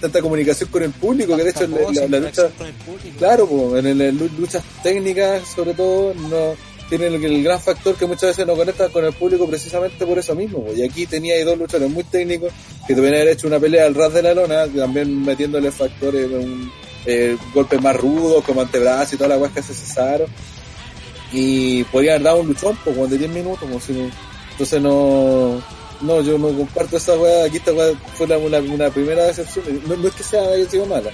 tanta 0.00 0.20
comunicación 0.22 0.68
con 0.70 0.82
el 0.82 0.90
público, 0.90 1.36
que 1.36 1.44
de 1.44 1.50
hecho 1.50 1.66
la, 1.66 1.76
voz, 1.78 1.94
la- 1.94 2.00
la 2.00 2.06
interacción 2.06 2.46
lucha, 2.46 2.58
con 2.58 2.66
el 2.66 2.72
público. 2.74 3.18
claro, 3.18 3.46
pues, 3.48 3.84
en 3.84 3.98
las 3.98 4.14
luchas 4.38 4.64
técnicas, 4.82 5.42
sobre 5.54 5.74
todo, 5.74 6.14
no 6.14 6.54
tienen 6.88 7.14
el, 7.14 7.24
el 7.24 7.42
gran 7.44 7.60
factor 7.60 7.94
que 7.96 8.06
muchas 8.06 8.30
veces 8.30 8.46
no 8.46 8.54
conectan 8.56 8.90
con 8.90 9.04
el 9.04 9.12
público 9.12 9.46
precisamente 9.46 10.06
por 10.06 10.18
eso 10.18 10.34
mismo. 10.34 10.64
pues. 10.64 10.78
Y 10.78 10.82
aquí 10.84 11.06
tenía 11.06 11.34
ahí 11.34 11.44
dos 11.44 11.58
luchadores 11.58 11.90
muy 11.92 12.04
técnicos 12.04 12.50
que 12.86 12.94
te 12.94 13.00
haber 13.00 13.28
hecho 13.28 13.46
una 13.46 13.60
pelea 13.60 13.84
al 13.86 13.94
ras 13.94 14.14
de 14.14 14.22
la 14.22 14.32
lona, 14.34 14.66
también 14.66 15.22
metiéndole 15.22 15.70
factores, 15.70 16.26
un, 16.30 16.70
eh, 17.04 17.36
golpes 17.52 17.80
más 17.82 17.94
rudos, 17.96 18.42
como 18.44 18.62
antebrazo 18.62 19.14
y 19.14 19.18
toda 19.18 19.28
la 19.28 19.36
weá 19.38 19.50
que 19.52 19.60
hace 19.60 19.74
Cesaro. 19.74 20.26
Y 21.32 21.84
podrían 21.84 22.14
haber 22.14 22.24
dado 22.24 22.40
un 22.40 22.46
luchón, 22.48 22.78
pues, 22.84 23.10
de 23.10 23.18
10 23.18 23.30
minutos, 23.32 23.58
como 23.60 23.78
si 23.80 23.92
no- 23.92 24.10
entonces 24.52 24.80
no, 24.80 25.62
no, 26.00 26.20
yo 26.22 26.38
no 26.38 26.48
comparto 26.48 26.96
esa 26.96 27.14
weá, 27.16 27.44
aquí 27.44 27.56
esta 27.58 27.72
weá 27.72 27.92
fue 28.14 28.26
la- 28.26 28.38
una, 28.38 28.58
una 28.58 28.90
primera 28.90 29.24
decepción, 29.24 29.64
no, 29.86 29.96
no 29.96 30.08
es 30.08 30.14
que 30.14 30.22
sea 30.22 30.42
haya 30.48 30.68
sido 30.68 30.86
mala, 30.86 31.10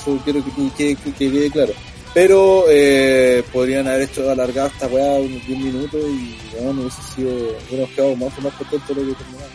eso 0.00 0.18
quiero 0.24 0.42
que, 0.44 0.50
que, 0.76 0.96
que- 0.96 1.12
que 1.12 1.30
quede 1.30 1.50
claro. 1.50 1.72
Pero 2.14 2.64
eh, 2.70 3.44
podrían 3.52 3.86
haber 3.88 4.02
hecho 4.02 4.30
alargado 4.30 4.68
esta 4.68 4.86
weá 4.86 5.18
unos 5.20 5.46
10 5.46 5.58
minutos 5.58 6.00
y 6.00 6.38
no, 6.62 6.72
no 6.72 6.80
hubiese 6.82 7.02
sido, 7.14 7.30
hubiéramos 7.68 7.94
quedado 7.94 8.16
más, 8.16 8.38
más 8.40 8.54
contentos 8.54 8.96
de 8.96 9.02
lo 9.02 9.08
que 9.12 9.18
terminamos. 9.18 9.50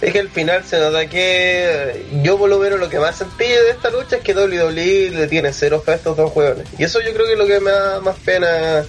Es 0.00 0.12
que 0.12 0.18
al 0.20 0.28
final 0.30 0.62
se 0.64 0.78
nota 0.78 1.06
que 1.08 2.04
yo 2.22 2.36
por 2.38 2.48
lo 2.50 2.58
menos 2.58 2.78
lo 2.78 2.88
que 2.88 2.98
más 2.98 3.16
sentí 3.16 3.44
de 3.44 3.70
esta 3.70 3.90
lucha 3.90 4.16
es 4.16 4.22
que 4.22 4.34
WWE 4.34 5.10
le 5.10 5.26
tiene 5.26 5.52
cero 5.54 5.82
fe 5.84 5.92
a 5.92 5.94
estos 5.94 6.16
dos 6.16 6.30
jugadores. 6.32 6.66
Y 6.78 6.84
eso 6.84 7.00
yo 7.00 7.12
creo 7.14 7.26
que 7.26 7.32
es 7.32 7.38
lo 7.38 7.46
que 7.46 7.60
me 7.60 7.70
da 7.70 8.00
más 8.00 8.16
pena 8.18 8.84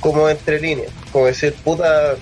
como 0.00 0.28
entre 0.28 0.60
líneas. 0.60 0.90
Como 1.12 1.26
decir, 1.26 1.54
puta, 1.64 2.14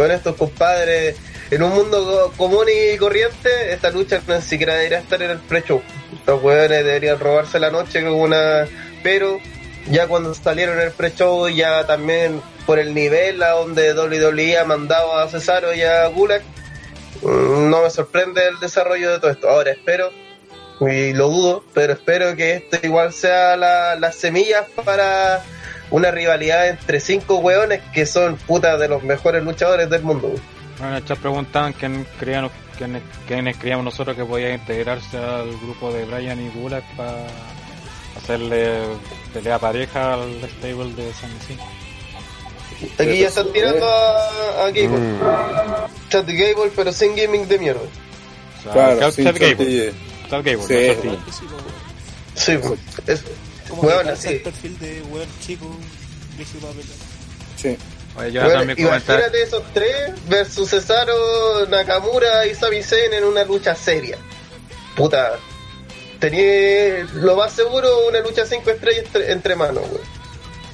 con 0.00 0.10
estos 0.10 0.36
compadres, 0.36 1.16
en 1.50 1.62
un 1.62 1.72
mundo 1.74 2.04
co- 2.04 2.32
común 2.36 2.66
y 2.68 2.96
corriente, 2.98 3.72
esta 3.72 3.90
lucha 3.90 4.20
no 4.26 4.40
siquiera 4.42 4.74
debería 4.74 4.98
estar 4.98 5.22
en 5.22 5.30
el 5.30 5.38
pre-show. 5.38 5.80
Estos 6.14 6.42
hueones 6.42 6.84
deberían 6.84 7.18
robarse 7.18 7.58
la 7.58 7.70
noche 7.70 8.02
con 8.02 8.12
una... 8.14 8.66
Pero 9.02 9.38
ya 9.90 10.06
cuando 10.06 10.34
salieron 10.34 10.78
en 10.80 10.86
el 10.86 10.92
pre-show, 10.92 11.48
ya 11.48 11.86
también 11.86 12.40
por 12.66 12.78
el 12.78 12.92
nivel 12.94 13.42
a 13.42 13.50
donde 13.50 13.92
WWE 13.94 14.58
ha 14.58 14.64
mandado 14.64 15.16
a 15.18 15.28
Cesaro 15.28 15.74
y 15.74 15.82
a 15.82 16.06
Gulag, 16.08 16.42
Mm, 17.22 17.70
no 17.70 17.82
me 17.82 17.90
sorprende 17.90 18.46
el 18.48 18.58
desarrollo 18.60 19.12
de 19.12 19.18
todo 19.18 19.30
esto. 19.30 19.48
Ahora 19.48 19.70
espero, 19.70 20.10
y 20.80 21.12
lo 21.14 21.28
dudo, 21.28 21.64
pero 21.72 21.92
espero 21.94 22.34
que 22.36 22.54
esto 22.54 22.76
igual 22.82 23.12
sea 23.14 23.56
la, 23.56 23.94
las 23.94 24.16
semillas 24.16 24.66
para 24.84 25.42
una 25.94 26.10
rivalidad 26.10 26.68
entre 26.68 26.98
cinco 26.98 27.36
hueones 27.38 27.80
que 27.92 28.04
son 28.04 28.36
putas 28.36 28.78
de 28.80 28.88
los 28.88 29.02
mejores 29.04 29.44
luchadores 29.44 29.88
del 29.88 30.02
mundo. 30.02 30.34
Bueno, 30.80 30.98
chat 31.00 31.18
preguntaban 31.18 31.72
quién 31.72 32.04
creían, 32.18 32.50
quién, 32.76 33.00
quiénes 33.28 33.56
creíamos 33.58 33.84
nosotros 33.84 34.16
que 34.16 34.24
podía 34.24 34.52
integrarse 34.52 35.16
al 35.16 35.56
grupo 35.58 35.92
de 35.92 36.04
Brian 36.04 36.40
y 36.44 36.48
Gulag 36.50 36.82
para 36.96 37.26
hacerle 38.16 38.78
pelea 39.32 39.58
pareja 39.60 40.14
al 40.14 40.32
stable 40.58 40.92
de 40.94 41.12
San 41.12 41.30
Isidro. 41.36 41.64
Aquí 42.98 43.18
ya 43.20 43.28
están 43.28 43.52
tirando 43.52 43.86
a, 43.88 44.64
a 44.64 44.66
Gable, 44.66 44.88
Mm. 44.88 46.08
chat 46.10 46.26
de 46.26 46.34
Gable, 46.34 46.72
pero 46.74 46.92
sin 46.92 47.14
gaming 47.14 47.46
de 47.46 47.58
mierda. 47.58 47.80
O 47.80 48.62
sea, 48.64 48.72
Claro, 48.72 49.00
Chad- 49.00 49.24
Chad 49.24 49.36
Gable. 49.38 49.92
Chad 50.28 50.42
Gable, 50.44 50.66
Sí. 50.66 50.98
sí. 51.30 51.38
Sí, 52.34 52.58
es, 53.06 53.22
Como 53.68 53.82
Weón, 53.82 54.04
que 54.04 54.10
así. 54.10 54.28
el 54.28 54.40
perfil 54.42 54.78
de 54.78 55.02
weón 55.10 55.28
chico, 55.44 55.66
rígido 56.38 56.60
para 56.60 56.72
pelear. 56.74 56.96
Sí. 57.56 57.76
Oye, 58.16 58.32
yo 58.32 58.40
Bueno, 58.42 58.58
también 58.58 58.76
comentar. 58.86 59.16
imagínate 59.16 59.42
esos 59.42 59.62
tres 59.72 60.12
versus 60.28 60.70
Cesaro, 60.70 61.66
Nakamura 61.68 62.46
y 62.46 62.54
Sami 62.54 62.82
Zayn 62.82 63.12
en 63.12 63.24
una 63.24 63.42
lucha 63.44 63.74
seria. 63.74 64.16
Puta, 64.96 65.32
tenía 66.20 67.04
lo 67.14 67.34
más 67.36 67.52
seguro 67.52 68.06
una 68.08 68.20
lucha 68.20 68.46
cinco 68.46 68.70
estrellas 68.70 69.04
entre, 69.06 69.32
entre 69.32 69.56
manos, 69.56 69.88
güey. 69.88 70.02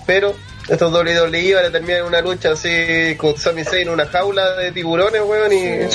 Pero 0.06 0.34
estos 0.68 0.92
WWE 0.92 1.54
van 1.54 1.64
a 1.66 1.70
terminar 1.70 2.00
en 2.00 2.04
una 2.06 2.20
lucha 2.20 2.52
así 2.52 3.14
con 3.16 3.36
Sami 3.38 3.64
Zayn 3.64 3.82
en 3.88 3.94
una 3.94 4.06
jaula 4.06 4.56
de 4.56 4.72
tiburones, 4.72 5.22
weón, 5.24 5.52
y... 5.52 5.88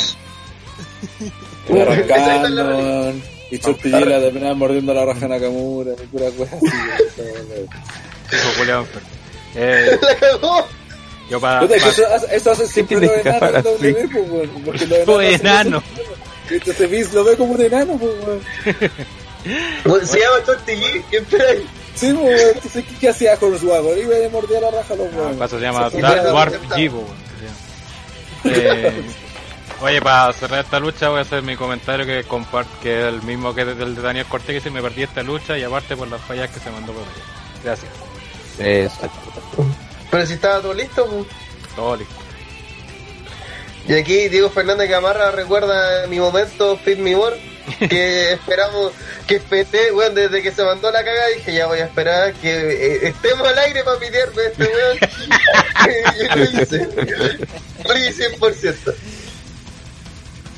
Y 3.52 3.56
es 3.56 3.62
la 3.64 3.70
arrancando, 3.70 3.82
realidad. 3.82 3.92
weón. 3.92 4.00
y 4.00 4.00
Chortillera 4.00 4.06
la 4.06 4.20
terminaba 4.22 4.54
mordiendo 4.56 4.94
la 4.94 5.06
raja 5.06 5.28
Nakamura, 5.28 5.92
y 5.94 6.08
pura 6.08 6.26
weá 6.38 6.50
así. 6.52 6.66
weón. 8.62 8.88
Eh, 9.58 9.98
la 10.02 10.16
cagó. 10.18 10.68
yo 11.30 11.40
para. 11.40 11.62
Puta, 11.62 11.76
eso, 11.78 12.04
hace- 12.14 12.36
eso 12.36 12.52
hace 12.52 12.68
siempre 12.68 13.00
los 13.00 13.12
enanos 13.26 13.54
en? 13.56 13.64
WWE, 13.96 14.10
pues, 14.12 14.30
weón, 14.30 14.50
porque 14.66 14.86
los 14.88 15.24
enano. 15.24 15.78
eso. 15.78 16.12
Entonces 16.54 16.90
Vince 16.92 17.14
lo 17.16 17.24
ve 17.24 17.38
como 17.38 17.54
un 17.54 17.62
enano, 17.62 17.98
pues, 17.98 18.12
weón. 18.26 18.42
Se 20.08 20.20
llama 20.20 20.40
Tortilli, 20.46 21.02
¿qué 21.10 21.18
esperáis? 21.18 21.62
Sí, 21.96 22.12
pues, 22.12 22.16
weón. 22.42 22.52
Entonces, 22.56 22.84
¿qué, 23.00 23.10
hacía 23.10 23.38
con 23.38 23.58
su 23.58 23.74
agua? 23.74 23.98
Iba 23.98 24.16
a 24.26 24.30
morder 24.30 24.62
la 24.62 24.72
raja 24.72 24.94
a 24.94 24.98
los 24.98 25.08
Ah, 25.14 25.32
paso 25.40 25.58
se 25.58 25.62
llama 25.64 25.90
Dark. 25.90 26.60
Givo. 26.76 27.06
Eh, 28.44 28.92
oye, 29.82 30.02
para 30.02 30.32
cerrar 30.34 30.64
esta 30.64 30.80
lucha 30.80 31.10
voy 31.10 31.20
a 31.20 31.22
hacer 31.22 31.44
mi 31.44 31.56
comentario 31.56 32.06
que 32.06 32.24
compart 32.24 32.68
que 32.82 33.02
es 33.02 33.14
el 33.14 33.22
mismo 33.22 33.54
que 33.54 33.62
el 33.62 33.96
de 33.96 34.02
Daniel 34.02 34.26
Cortés 34.26 34.48
que 34.48 34.54
dice 34.54 34.72
me 34.72 34.82
perdí 34.82 35.04
esta 35.04 35.24
lucha 35.24 35.58
y 35.58 35.64
aparte 35.64 35.96
por 35.96 36.08
las 36.08 36.22
fallas 36.22 36.50
que 36.50 36.60
se 36.60 36.70
mandó 36.72 36.94
por 36.94 37.04
ella. 37.04 37.64
Gracias. 37.64 37.92
Exacto. 38.60 39.66
Pero 40.12 40.26
si 40.26 40.34
estaba 40.34 40.62
todo 40.62 40.74
listo, 40.74 41.06
pues. 41.08 41.28
Todo 41.76 41.98
listo. 41.98 42.16
Y 43.88 43.94
aquí 43.94 44.30
Diego 44.30 44.50
Fernández 44.50 44.90
Gamarra 44.90 45.32
recuerda 45.32 46.08
mi 46.08 46.20
momento 46.20 46.78
Fit 46.78 46.98
Me 46.98 47.16
More, 47.16 47.38
que 47.88 48.32
esperamos, 48.34 48.94
que 49.28 49.36
esperé, 49.36 49.92
weón, 49.92 50.16
desde 50.16 50.42
que 50.42 50.52
se 50.52 50.64
mandó 50.64 50.90
la 50.92 51.04
cagada 51.04 51.28
dije 51.28 51.54
ya 51.54 51.68
voy 51.68 51.80
a 51.80 51.86
esperar 51.86 52.34
que 52.34 52.50
eh, 52.50 53.08
estemos 53.10 53.48
al 53.48 53.58
aire 53.60 53.84
para 53.84 54.00
pitearme 54.00 54.46
este 54.46 54.64
weón. 54.64 54.98
y 56.36 56.38
lo 56.38 56.62
hice. 56.62 56.90
Lo 57.84 57.98
hice 57.98 58.40
100%. 58.40 58.96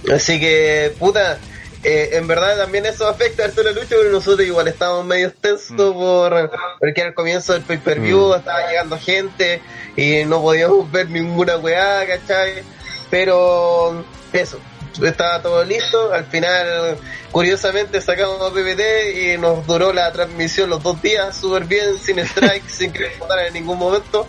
Así 0.13 0.39
que, 0.39 0.93
puta, 0.97 1.39
eh, 1.83 2.09
en 2.13 2.27
verdad 2.27 2.57
también 2.57 2.85
eso 2.85 3.07
afecta 3.07 3.45
a 3.45 3.63
la 3.63 3.71
lucha, 3.71 3.95
pero 3.97 4.11
nosotros 4.11 4.47
igual 4.47 4.67
estábamos 4.67 5.05
medio 5.05 5.31
tensos 5.31 5.93
por, 5.93 6.51
porque 6.79 7.01
al 7.01 7.13
comienzo 7.13 7.53
del 7.53 7.61
pay-per-view 7.61 8.33
estaba 8.33 8.67
llegando 8.67 8.97
gente 8.97 9.61
y 9.95 10.25
no 10.25 10.41
podíamos 10.41 10.91
ver 10.91 11.09
ninguna 11.09 11.57
weá, 11.57 12.05
¿cachai? 12.07 12.63
Pero 13.09 14.03
eso, 14.33 14.59
estaba 15.01 15.41
todo 15.41 15.63
listo, 15.63 16.11
al 16.11 16.25
final 16.25 16.97
curiosamente 17.31 18.01
sacamos 18.01 18.51
PPT 18.51 19.33
y 19.33 19.37
nos 19.37 19.65
duró 19.67 19.93
la 19.93 20.11
transmisión 20.11 20.69
los 20.69 20.81
dos 20.81 21.01
días 21.01 21.37
súper 21.37 21.65
bien, 21.65 21.97
sin 21.99 22.19
strike, 22.19 22.67
sin 22.69 22.91
que 22.91 23.05
en 23.47 23.53
ningún 23.53 23.77
momento. 23.77 24.27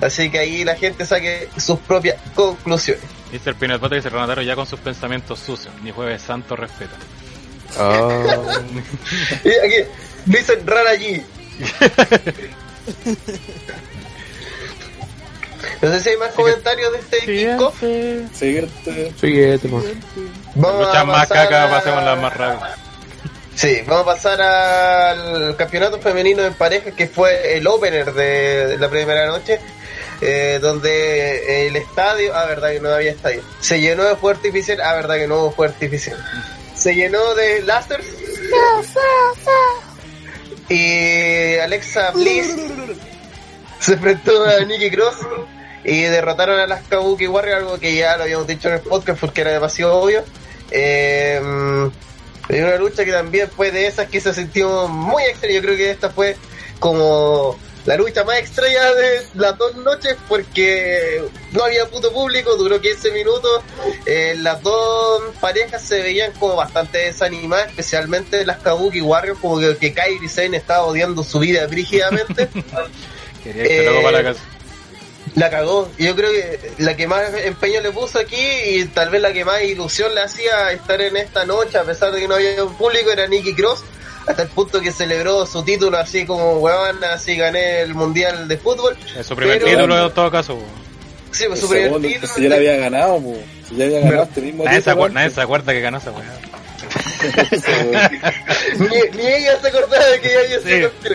Así 0.00 0.30
que 0.30 0.38
ahí 0.38 0.64
la 0.64 0.76
gente 0.76 1.04
saque 1.04 1.48
sus 1.56 1.78
propias 1.80 2.16
conclusiones. 2.34 3.17
Dice 3.32 3.50
el 3.50 3.56
Peanut 3.56 3.80
Butter 3.80 3.98
y 3.98 4.00
dice 4.00 4.08
Renataro 4.10 4.42
ya 4.42 4.54
con 4.56 4.66
sus 4.66 4.80
pensamientos 4.80 5.38
sucios. 5.38 5.72
Ni 5.82 5.90
jueves 5.90 6.22
santo 6.22 6.56
respeta. 6.56 6.96
Oh. 7.78 8.22
Y 9.44 9.48
aquí 9.50 9.88
dicen 10.26 10.66
rara 10.66 10.90
allí. 10.90 11.22
No 15.82 15.90
sé 15.92 16.00
si 16.00 16.08
hay 16.10 16.16
más 16.16 16.32
comentarios 16.32 16.92
de 16.92 16.98
este 16.98 17.18
kickoff. 17.20 17.80
Siguiente. 18.36 19.12
Siguiente, 19.20 19.68
pues. 19.68 19.84
Vamos 20.54 20.94
a 20.94 21.04
más 21.04 21.26
pasar 21.28 21.44
caca, 21.48 21.64
a- 21.64 21.70
pasemos 21.70 22.04
las 22.04 22.18
más 22.20 22.36
rápidas. 22.36 22.78
Sí, 23.54 23.82
vamos 23.86 24.02
a 24.02 24.06
pasar 24.06 24.40
al 24.40 25.56
campeonato 25.56 25.98
femenino 26.00 26.44
en 26.44 26.54
pareja 26.54 26.92
que 26.92 27.06
fue 27.08 27.56
el 27.56 27.66
opener 27.66 28.12
de 28.12 28.76
la 28.78 28.88
primera 28.88 29.26
noche, 29.26 29.58
eh, 30.20 30.58
donde 30.60 31.66
el 31.66 31.76
estadio, 31.76 32.34
ah, 32.34 32.46
verdad 32.46 32.70
que 32.70 32.80
no 32.80 32.90
había 32.90 33.12
estadio, 33.12 33.42
se 33.60 33.80
llenó 33.80 34.04
de 34.04 34.16
fuego 34.16 34.36
artificial, 34.36 34.80
ah, 34.80 34.94
verdad 34.94 35.16
que 35.16 35.26
no 35.28 35.36
hubo 35.40 35.52
fuego 35.52 35.72
artificial, 35.72 36.18
se 36.74 36.94
llenó 36.94 37.34
de 37.34 37.62
láser 37.62 38.00
y 40.68 41.56
Alexa 41.56 42.10
Bliss 42.10 42.54
se 43.78 43.92
enfrentó 43.94 44.44
a 44.44 44.64
Nikki 44.64 44.90
Cross 44.90 45.16
y 45.84 46.02
derrotaron 46.02 46.58
a 46.58 46.66
las 46.66 46.82
Kabuki 46.82 47.26
Warriors, 47.26 47.62
algo 47.62 47.78
que 47.78 47.94
ya 47.94 48.16
lo 48.16 48.24
habíamos 48.24 48.46
dicho 48.46 48.68
en 48.68 48.74
el 48.74 48.80
podcast 48.80 49.20
porque 49.20 49.40
era 49.40 49.52
demasiado 49.52 49.96
obvio. 49.96 50.24
Eh, 50.70 51.40
y 52.48 52.58
una 52.58 52.76
lucha 52.76 53.04
que 53.04 53.12
también 53.12 53.48
fue 53.48 53.70
de 53.70 53.86
esas 53.86 54.08
que 54.08 54.20
se 54.20 54.34
sintió 54.34 54.88
muy 54.88 55.22
extraña. 55.24 55.54
Yo 55.54 55.62
creo 55.62 55.76
que 55.76 55.90
esta 55.90 56.10
fue 56.10 56.36
como 56.78 57.58
la 57.86 57.96
lucha 57.96 58.24
más 58.24 58.38
extraña 58.38 58.92
de 58.94 59.26
las 59.34 59.56
dos 59.56 59.74
noches 59.76 60.16
porque 60.28 61.22
no 61.52 61.64
había 61.64 61.86
puto 61.86 62.12
público, 62.12 62.56
duró 62.56 62.80
15 62.80 63.10
minutos. 63.12 63.62
Eh, 64.04 64.34
las 64.38 64.62
dos 64.62 65.22
parejas 65.40 65.82
se 65.82 66.02
veían 66.02 66.32
como 66.32 66.56
bastante 66.56 66.98
desanimadas, 66.98 67.68
especialmente 67.68 68.44
las 68.44 68.58
Kabuki 68.58 69.00
Warriors, 69.00 69.38
como 69.40 69.58
que, 69.58 69.76
que 69.76 69.92
Kairi 69.94 70.28
Sane 70.28 70.56
estaba 70.56 70.84
odiando 70.84 71.22
su 71.22 71.38
vida 71.38 71.66
brígidamente. 71.66 72.48
Quería 73.44 73.62
irte 73.62 73.84
luego 73.84 74.02
para 74.02 74.18
la 74.18 74.24
casa. 74.30 74.42
la 75.34 75.50
cagó. 75.50 75.90
Yo 75.98 76.14
creo 76.14 76.30
que 76.30 76.72
la 76.78 76.96
que 76.96 77.06
más 77.06 77.32
empeño 77.44 77.80
le 77.80 77.90
puso 77.92 78.18
aquí 78.18 78.36
y 78.36 78.84
tal 78.86 79.10
vez 79.10 79.22
la 79.22 79.32
que 79.32 79.44
más 79.44 79.62
ilusión 79.62 80.14
le 80.14 80.20
hacía 80.20 80.72
estar 80.72 81.00
en 81.00 81.16
esta 81.16 81.46
noche, 81.46 81.78
a 81.78 81.84
pesar 81.84 82.12
de 82.12 82.20
que 82.20 82.28
no 82.28 82.34
había 82.34 82.62
un 82.64 82.76
público, 82.76 83.10
era 83.10 83.26
Nicky 83.26 83.54
Cross. 83.54 83.82
Hasta 84.28 84.42
el 84.42 84.48
punto 84.48 84.80
que 84.80 84.92
celebró 84.92 85.46
su 85.46 85.62
título 85.64 85.96
así 85.98 86.26
como 86.26 86.58
huevón, 86.58 87.02
así 87.04 87.36
gané 87.36 87.80
el 87.80 87.94
mundial 87.94 88.46
de 88.48 88.58
fútbol. 88.58 88.96
Es 89.18 89.26
su 89.26 89.34
primer 89.34 89.58
Pero- 89.58 89.70
título 89.70 90.06
en 90.06 90.12
todo 90.14 90.30
caso. 90.30 90.58
Sí, 91.32 91.44
pues 91.46 91.60
su 91.60 91.68
primer 91.68 91.86
segundo, 91.86 92.08
título. 92.08 92.32
si 92.34 92.42
ya 92.42 92.48
la 92.48 92.56
había 92.56 92.76
ganado, 92.76 93.20
po. 93.20 93.36
Si 93.68 93.76
ya 93.76 93.84
había 93.86 94.00
ganado 94.00 94.22
este 94.24 94.40
mismo 94.40 94.64
Nadie 94.64 94.78
título 94.78 94.96
acuer- 94.96 95.12
nadie 95.12 95.30
se 95.30 95.40
acuerda 95.40 95.72
que 95.72 95.80
ganó 95.80 95.98
esa 95.98 96.10
weá. 96.10 96.38
ni, 98.78 99.16
ni 99.16 99.26
ella 99.26 99.60
se 99.60 99.68
acordaba 99.68 100.04
de 100.06 100.20
que 100.20 100.28
ya 100.32 100.38
había 100.40 100.60
Sí. 100.90 101.14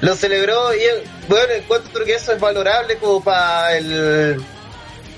Lo 0.00 0.14
celebró 0.14 0.74
y 0.74 0.80
bueno, 1.28 1.52
encuentro 1.54 2.04
que 2.04 2.14
eso 2.14 2.32
es 2.32 2.40
valorable 2.40 2.96
como 2.98 3.22
para 3.22 3.76
el 3.76 4.40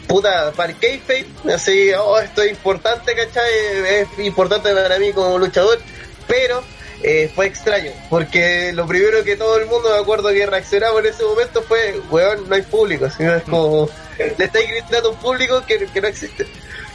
puta, 0.06 0.52
para 0.52 0.72
el 0.72 0.78
kayfabe, 0.78 1.26
así, 1.54 1.90
oh, 1.98 2.18
esto 2.18 2.42
es 2.42 2.50
importante, 2.52 3.14
¿cachai? 3.14 3.52
Es 3.88 4.08
importante 4.24 4.72
para 4.72 4.98
mí 4.98 5.12
como 5.12 5.38
luchador, 5.38 5.78
pero 6.26 6.62
eh, 7.06 7.30
fue 7.34 7.46
extraño, 7.46 7.92
porque 8.08 8.72
lo 8.72 8.86
primero 8.86 9.22
que 9.24 9.36
todo 9.36 9.58
el 9.58 9.66
mundo 9.66 9.90
me 9.90 9.98
acuerdo 9.98 10.30
que 10.30 10.46
reaccionaba 10.46 10.98
en 11.00 11.06
ese 11.06 11.22
momento 11.22 11.62
fue, 11.62 12.00
weón, 12.10 12.48
no 12.48 12.54
hay 12.54 12.62
público, 12.62 13.04
así, 13.04 13.22
es 13.22 13.42
como, 13.42 13.90
le 14.38 14.44
estáis 14.44 14.68
gritando 14.68 15.10
a 15.10 15.12
un 15.12 15.18
público 15.18 15.62
que, 15.66 15.86
que 15.86 16.00
no 16.00 16.08
existe. 16.08 16.46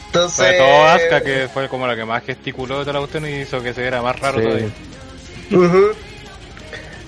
Entonces, 0.07 0.37
Sobre 0.37 0.57
todo 0.57 0.83
Asuka, 0.87 1.21
que 1.21 1.47
fue 1.53 1.69
como 1.69 1.85
la 1.85 1.95
que 1.95 2.05
más 2.05 2.23
gesticuló 2.23 2.79
de 2.79 2.85
toda 2.85 2.93
la 2.93 2.99
cuestión 3.01 3.27
y 3.27 3.41
hizo 3.41 3.61
que 3.61 3.71
se 3.75 3.81
viera 3.81 4.01
más 4.01 4.19
raro 4.19 4.39
Sí. 4.39 4.43
todavía. 4.43 4.69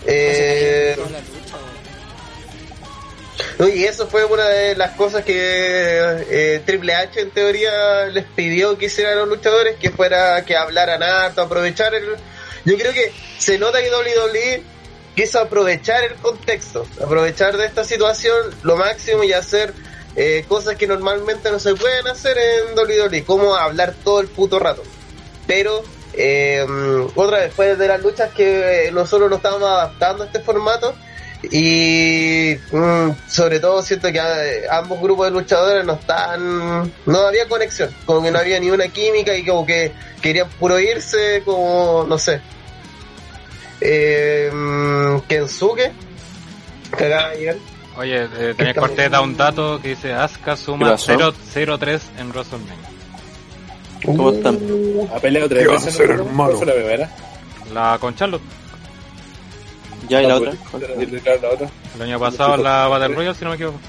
Eh, 0.05 0.95
y 3.73 3.83
eso 3.85 4.07
fue 4.07 4.25
una 4.25 4.47
de 4.47 4.75
las 4.75 4.91
cosas 4.91 5.23
que 5.23 5.33
eh, 5.35 6.61
Triple 6.65 6.93
H 6.93 7.19
en 7.19 7.31
teoría 7.31 8.05
les 8.07 8.25
pidió 8.25 8.77
que 8.77 8.85
hicieran 8.85 9.13
a 9.13 9.21
los 9.21 9.29
luchadores, 9.29 9.77
que 9.77 9.89
fuera 9.89 10.43
que 10.45 10.55
hablaran 10.55 11.01
harto, 11.01 11.41
aprovechar 11.41 11.95
el... 11.95 12.15
Yo 12.65 12.77
creo 12.77 12.93
que 12.93 13.11
se 13.37 13.57
nota 13.57 13.81
que 13.81 13.89
WWE 13.89 14.63
quiso 15.15 15.39
aprovechar 15.39 16.03
el 16.03 16.15
contexto, 16.15 16.85
aprovechar 17.03 17.57
de 17.57 17.65
esta 17.65 17.83
situación 17.83 18.35
lo 18.63 18.77
máximo 18.77 19.23
y 19.23 19.33
hacer 19.33 19.73
eh, 20.15 20.45
cosas 20.47 20.75
que 20.75 20.87
normalmente 20.87 21.51
no 21.51 21.59
se 21.59 21.73
pueden 21.75 22.07
hacer 22.07 22.37
en 22.37 22.77
WWE, 22.77 23.23
como 23.23 23.55
hablar 23.55 23.95
todo 24.03 24.21
el 24.21 24.27
puto 24.27 24.59
rato. 24.59 24.83
Pero 25.47 25.83
eh, 26.13 26.65
otra 27.15 27.39
vez, 27.39 27.53
fue 27.53 27.75
de 27.75 27.87
las 27.87 28.01
luchas 28.01 28.31
que 28.33 28.89
nosotros 28.93 29.29
nos 29.29 29.37
estábamos 29.37 29.69
adaptando 29.69 30.23
a 30.23 30.25
este 30.27 30.39
formato 30.39 30.93
y 31.43 32.55
mm, 32.71 33.09
sobre 33.27 33.59
todo 33.59 33.81
siento 33.81 34.11
que 34.11 34.19
eh, 34.19 34.67
ambos 34.69 35.01
grupos 35.01 35.25
de 35.25 35.31
luchadores 35.31 35.85
no 35.85 35.93
están 35.93 36.91
no 37.05 37.19
había 37.27 37.47
conexión 37.47 37.89
como 38.05 38.21
que 38.21 38.31
no 38.31 38.37
había 38.37 38.59
ni 38.59 38.69
una 38.69 38.87
química 38.89 39.35
y 39.35 39.43
como 39.43 39.65
que 39.65 39.91
querían 40.21 40.47
puro 40.59 40.79
irse 40.79 41.41
como 41.43 42.05
no 42.07 42.17
sé 42.19 42.41
eh, 43.79 44.51
mm, 44.53 45.21
Kensuke 45.27 45.91
que 46.95 47.05
acaba 47.05 47.29
de 47.29 47.37
llegar 47.37 47.55
Oye, 47.97 48.23
eh, 48.37 48.53
tenía 48.55 48.73
corte 48.73 49.09
da 49.09 49.21
un 49.21 49.35
dato 49.35 49.79
que 49.81 49.89
dice 49.89 50.13
Asuka 50.13 50.55
¿Qué 50.55 50.61
suma 50.61 50.91
pasó? 50.91 51.11
0-3 51.13 52.01
en 52.19 52.29
WrestleMania. 52.29 52.75
¿Cómo 54.05 54.31
están? 54.31 54.57
Ha 55.13 55.19
peleado 55.19 55.49
tres 55.49 55.61
¿Qué 55.63 55.67
va 55.67 55.73
a 55.73 55.75
veces. 55.77 55.95
hacer, 55.95 56.07
¿no? 56.07 56.13
hermano? 56.23 56.45
¿Cuál 56.45 56.57
fue 56.57 56.65
la 56.67 56.73
primera? 56.73 57.09
La 57.73 57.97
con 57.99 58.15
Charlotte. 58.15 58.41
¿Ya 60.11 60.21
y 60.21 60.27
la 60.27 60.35
otra? 60.35 60.51
la. 60.51 61.69
El 61.95 62.01
año 62.01 62.19
pasado 62.19 62.55
en 62.55 62.63
la 62.63 62.89
Battle 62.89 63.15
Royale, 63.15 63.33
si 63.33 63.45
no 63.45 63.51
me 63.51 63.55
equivoco. 63.55 63.79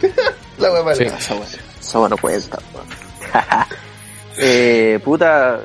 la 0.58 0.72
wea. 0.72 0.94
Sí. 0.94 1.02
Esa 1.02 2.08
no 2.08 2.16
cuenta, 2.16 2.58
weón. 2.72 2.86
eh, 4.38 5.00
puta. 5.04 5.60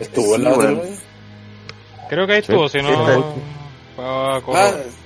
Estuvo 0.00 0.36
en 0.36 0.44
la. 0.44 0.50
¿no? 0.56 0.80
Creo 2.08 2.26
que 2.26 2.32
ahí 2.32 2.38
estuvo, 2.38 2.66
si 2.66 2.78
no. 2.80 3.34
Ah, 3.98 4.40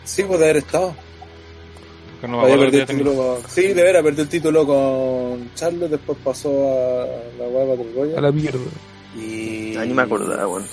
sí, 0.05 0.23
puede 0.23 0.45
haber 0.45 0.59
estado. 0.59 0.95
que 2.21 2.29
no 2.29 2.37
me 2.37 2.43
Había 2.45 2.55
acuerdo 2.55 2.71
perdido 2.71 2.83
el 2.83 2.99
título 2.99 3.17
con... 3.17 3.51
Sí, 3.51 3.63
de 3.73 3.83
veras, 3.83 4.03
perdió 4.05 4.23
el 4.23 4.29
título 4.29 4.65
con 4.65 5.51
Charlotte, 5.57 5.91
después 5.91 6.19
pasó 6.23 6.51
a 6.51 7.07
la 7.37 7.49
web 7.49 7.69
Battle 7.69 7.91
A 7.91 7.97
Royale. 7.97 8.21
la 8.23 8.31
mierda. 8.31 8.61
Y... 9.17 9.77
Ah, 9.77 9.85
ni 9.85 9.93
me 9.93 10.03
acordaba, 10.03 10.47
weón. 10.47 10.67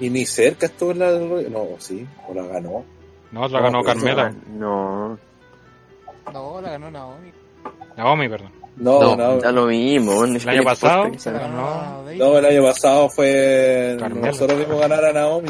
Y 0.00 0.10
ni 0.10 0.26
cerca 0.26 0.66
estuvo 0.66 0.90
en 0.92 0.98
la. 0.98 1.10
No, 1.12 1.66
sí, 1.78 2.06
o 2.28 2.34
la 2.34 2.42
ganó. 2.46 2.84
No, 3.32 3.48
la 3.48 3.60
ganó 3.60 3.82
Carmela. 3.82 4.32
No, 4.52 5.18
No, 6.32 6.60
la 6.60 6.70
ganó 6.70 6.90
Naomi. 6.90 7.32
Naomi, 7.96 8.28
perdón. 8.28 8.52
No, 8.76 9.00
No, 9.00 9.16
no. 9.16 9.38
da 9.38 9.52
lo 9.52 9.66
mismo, 9.66 10.24
El 10.24 10.48
año 10.48 10.62
pasado. 10.62 11.08
No, 11.08 12.38
el 12.38 12.44
año 12.44 12.62
pasado 12.62 13.08
fue... 13.08 13.96
Carmela. 13.98 14.26
Nosotros 14.28 14.58
vimos 14.58 14.78
ganar 14.80 15.02
a 15.04 15.12
Naomi. 15.14 15.48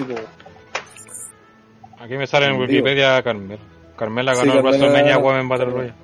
Aquí 1.99 2.17
me 2.17 2.27
sale 2.27 2.47
en 2.47 2.53
Digo. 2.53 2.63
Wikipedia 2.65 3.21
Carmela. 3.23 3.61
Carmela 3.97 4.35
Sí, 4.35 4.41
ganó 4.47 4.53
el 4.61 4.63
WrestleMania. 4.65 5.19
Women 5.19 5.49
Battle 5.49 5.67
Royale. 5.67 5.95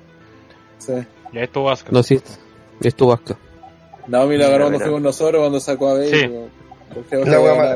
Sí. 0.79 0.93
Y 1.31 1.37
ahí 1.37 1.43
estuvo 1.45 1.69
Asuka. 1.69 1.91
No, 1.91 2.03
sí. 2.03 2.19
Estuvo 2.81 3.09
Vasca. 3.09 3.37
Naomi 4.07 4.35
la 4.37 4.49
ganó 4.49 4.65
cuando 4.65 4.79
fuimos 4.79 5.01
nosotros, 5.01 5.39
cuando 5.41 5.59
sacó 5.61 5.89
a 5.89 5.93
Bailey. 5.93 6.19
Sí. 6.19 7.15
La 7.25 7.75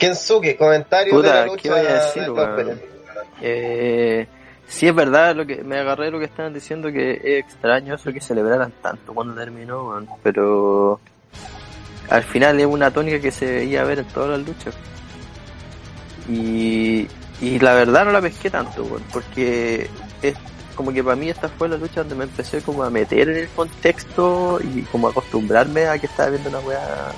Kensuke 0.00 0.56
comentarios 0.56 1.22
de 1.22 1.28
la 1.28 1.44
Puta, 1.44 1.46
lucha 1.46 1.62
¿qué 1.62 1.70
voy 1.70 1.78
a 1.80 1.94
decir, 1.94 2.22
de. 2.32 2.90
Eh, 3.42 4.26
sí 4.66 4.88
es 4.88 4.94
verdad 4.94 5.36
lo 5.36 5.46
que 5.46 5.62
me 5.62 5.78
agarré 5.78 6.10
lo 6.10 6.18
que 6.18 6.24
estaban 6.24 6.54
diciendo 6.54 6.90
que 6.90 7.12
es 7.12 7.44
extraño 7.44 7.94
eso 7.94 8.12
que 8.12 8.20
celebraran 8.20 8.72
tanto 8.82 9.12
cuando 9.12 9.34
terminó, 9.34 9.90
weón, 9.90 10.08
pero 10.22 11.00
al 12.08 12.22
final 12.22 12.58
es 12.58 12.66
una 12.66 12.90
tónica 12.90 13.20
que 13.20 13.30
se 13.30 13.44
veía 13.44 13.84
ver 13.84 13.98
en 13.98 14.06
todas 14.06 14.30
las 14.30 14.48
luchas. 14.48 14.74
Y, 16.28 17.06
y 17.42 17.58
la 17.58 17.74
verdad 17.74 18.06
no 18.06 18.12
la 18.12 18.22
pesqué 18.22 18.48
tanto, 18.48 18.98
porque 19.12 19.88
es 20.22 20.34
como 20.74 20.92
que 20.92 21.04
para 21.04 21.16
mí 21.16 21.28
esta 21.28 21.48
fue 21.48 21.68
la 21.68 21.76
lucha 21.76 22.00
donde 22.00 22.14
me 22.14 22.24
empecé 22.24 22.62
como 22.62 22.82
a 22.82 22.90
meter 22.90 23.28
en 23.28 23.36
el 23.36 23.48
contexto 23.48 24.58
y 24.62 24.82
como 24.82 25.08
a 25.08 25.10
acostumbrarme 25.10 25.86
a 25.86 25.98
que 25.98 26.06
estaba 26.06 26.30
viendo 26.30 26.48
una 26.48 26.60
weá 26.60 27.12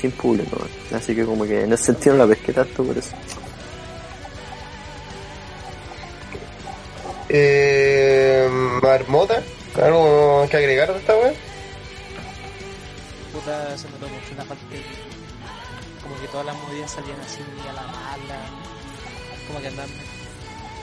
sin 0.00 0.10
público, 0.12 0.56
así 0.94 1.14
que 1.14 1.24
como 1.24 1.44
que 1.44 1.64
en 1.64 1.72
ese 1.72 1.84
sentido 1.86 2.16
no 2.16 2.24
la 2.26 2.34
pesqué 2.34 2.52
tanto 2.52 2.84
por 2.84 2.96
eso. 2.96 3.10
eh, 7.28 8.48
Marmota 8.82 9.42
algo 9.80 10.46
que 10.50 10.56
agregar 10.56 10.92
de 10.92 10.98
esta 10.98 11.16
wea 11.16 11.32
Puta, 13.32 13.78
se 13.78 13.88
notó 13.90 14.08
mucho 14.08 14.32
una 14.34 14.44
falta 14.44 14.64
de 14.70 14.82
Como 16.02 16.20
que 16.20 16.26
todas 16.28 16.46
las 16.46 16.56
movidas 16.56 16.90
salían 16.90 17.20
así 17.20 17.38
a 17.68 17.72
la 17.72 17.82
mala. 17.82 18.40
Como 19.46 19.60
que 19.60 19.68
andaban 19.68 19.90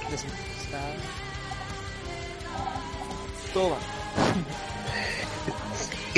desinteresadas. 0.10 0.96
Todo 3.54 3.72
va. 3.72 3.78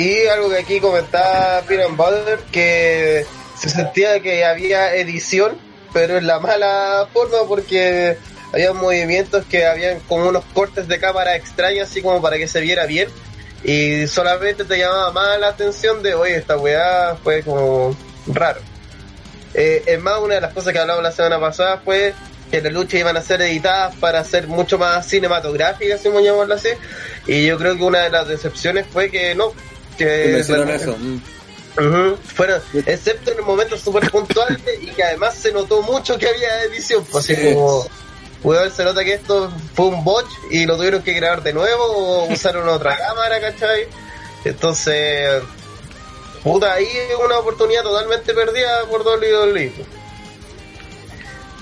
Y 0.00 0.26
algo 0.28 0.48
que 0.48 0.56
aquí 0.56 0.80
comentaba 0.80 1.60
Peter 1.68 1.86
Butler, 1.90 2.38
que 2.50 3.26
se 3.58 3.68
sentía 3.68 4.18
que 4.20 4.46
había 4.46 4.94
edición, 4.94 5.58
pero 5.92 6.16
en 6.16 6.26
la 6.26 6.40
mala 6.40 7.06
forma 7.12 7.36
porque 7.46 8.16
había 8.50 8.72
movimientos 8.72 9.44
que 9.44 9.66
habían 9.66 10.00
como 10.00 10.26
unos 10.26 10.42
cortes 10.54 10.88
de 10.88 10.98
cámara 10.98 11.36
extraños, 11.36 11.90
así 11.90 12.00
como 12.00 12.22
para 12.22 12.38
que 12.38 12.48
se 12.48 12.62
viera 12.62 12.86
bien. 12.86 13.10
Y 13.62 14.06
solamente 14.06 14.64
te 14.64 14.78
llamaba 14.78 15.12
más 15.12 15.38
la 15.38 15.48
atención 15.48 16.02
de, 16.02 16.14
oye, 16.14 16.36
esta 16.36 16.56
weá 16.56 17.18
fue 17.22 17.42
como 17.42 17.94
raro. 18.26 18.60
Eh, 19.52 19.82
es 19.84 20.00
más, 20.00 20.18
una 20.18 20.36
de 20.36 20.40
las 20.40 20.54
cosas 20.54 20.72
que 20.72 20.78
hablamos 20.78 21.02
la 21.02 21.12
semana 21.12 21.38
pasada 21.38 21.82
fue 21.84 22.14
que 22.50 22.62
las 22.62 22.72
luchas 22.72 23.00
iban 23.00 23.18
a 23.18 23.20
ser 23.20 23.42
editadas 23.42 23.94
para 23.96 24.24
ser 24.24 24.46
mucho 24.46 24.78
más 24.78 25.06
cinematográficas, 25.06 26.00
si 26.00 26.08
a 26.08 26.20
llamarlo 26.22 26.54
así. 26.54 26.70
Y 27.26 27.44
yo 27.44 27.58
creo 27.58 27.76
que 27.76 27.82
una 27.82 27.98
de 27.98 28.08
las 28.08 28.28
decepciones 28.28 28.86
fue 28.90 29.10
que 29.10 29.34
no. 29.34 29.52
Que 30.04 30.38
eso. 30.40 30.96
fueron, 32.34 32.60
excepto 32.86 33.30
en 33.32 33.44
momentos 33.44 33.80
súper 33.80 34.10
puntuales 34.10 34.58
y 34.80 34.86
que 34.88 35.02
además 35.02 35.34
se 35.34 35.52
notó 35.52 35.82
mucho 35.82 36.18
que 36.18 36.28
había 36.28 36.62
edición. 36.64 37.04
Pues 37.10 37.24
así 37.24 37.36
Sí. 37.36 37.54
como, 37.54 37.86
weón, 38.42 38.70
se 38.72 38.84
nota 38.84 39.04
que 39.04 39.14
esto 39.14 39.50
fue 39.74 39.86
un 39.86 40.02
botch 40.04 40.28
y 40.50 40.66
lo 40.66 40.76
tuvieron 40.76 41.02
que 41.02 41.12
grabar 41.12 41.42
de 41.42 41.52
nuevo 41.52 41.84
o 41.84 42.32
usaron 42.32 42.68
otra 42.68 42.96
cámara, 42.96 43.40
¿cachai? 43.40 43.86
Entonces, 44.44 45.42
puta, 46.42 46.72
ahí 46.74 46.86
es 46.86 47.14
una 47.24 47.38
oportunidad 47.38 47.82
totalmente 47.82 48.32
perdida 48.34 48.84
por 48.90 49.02
WWE. 49.02 49.72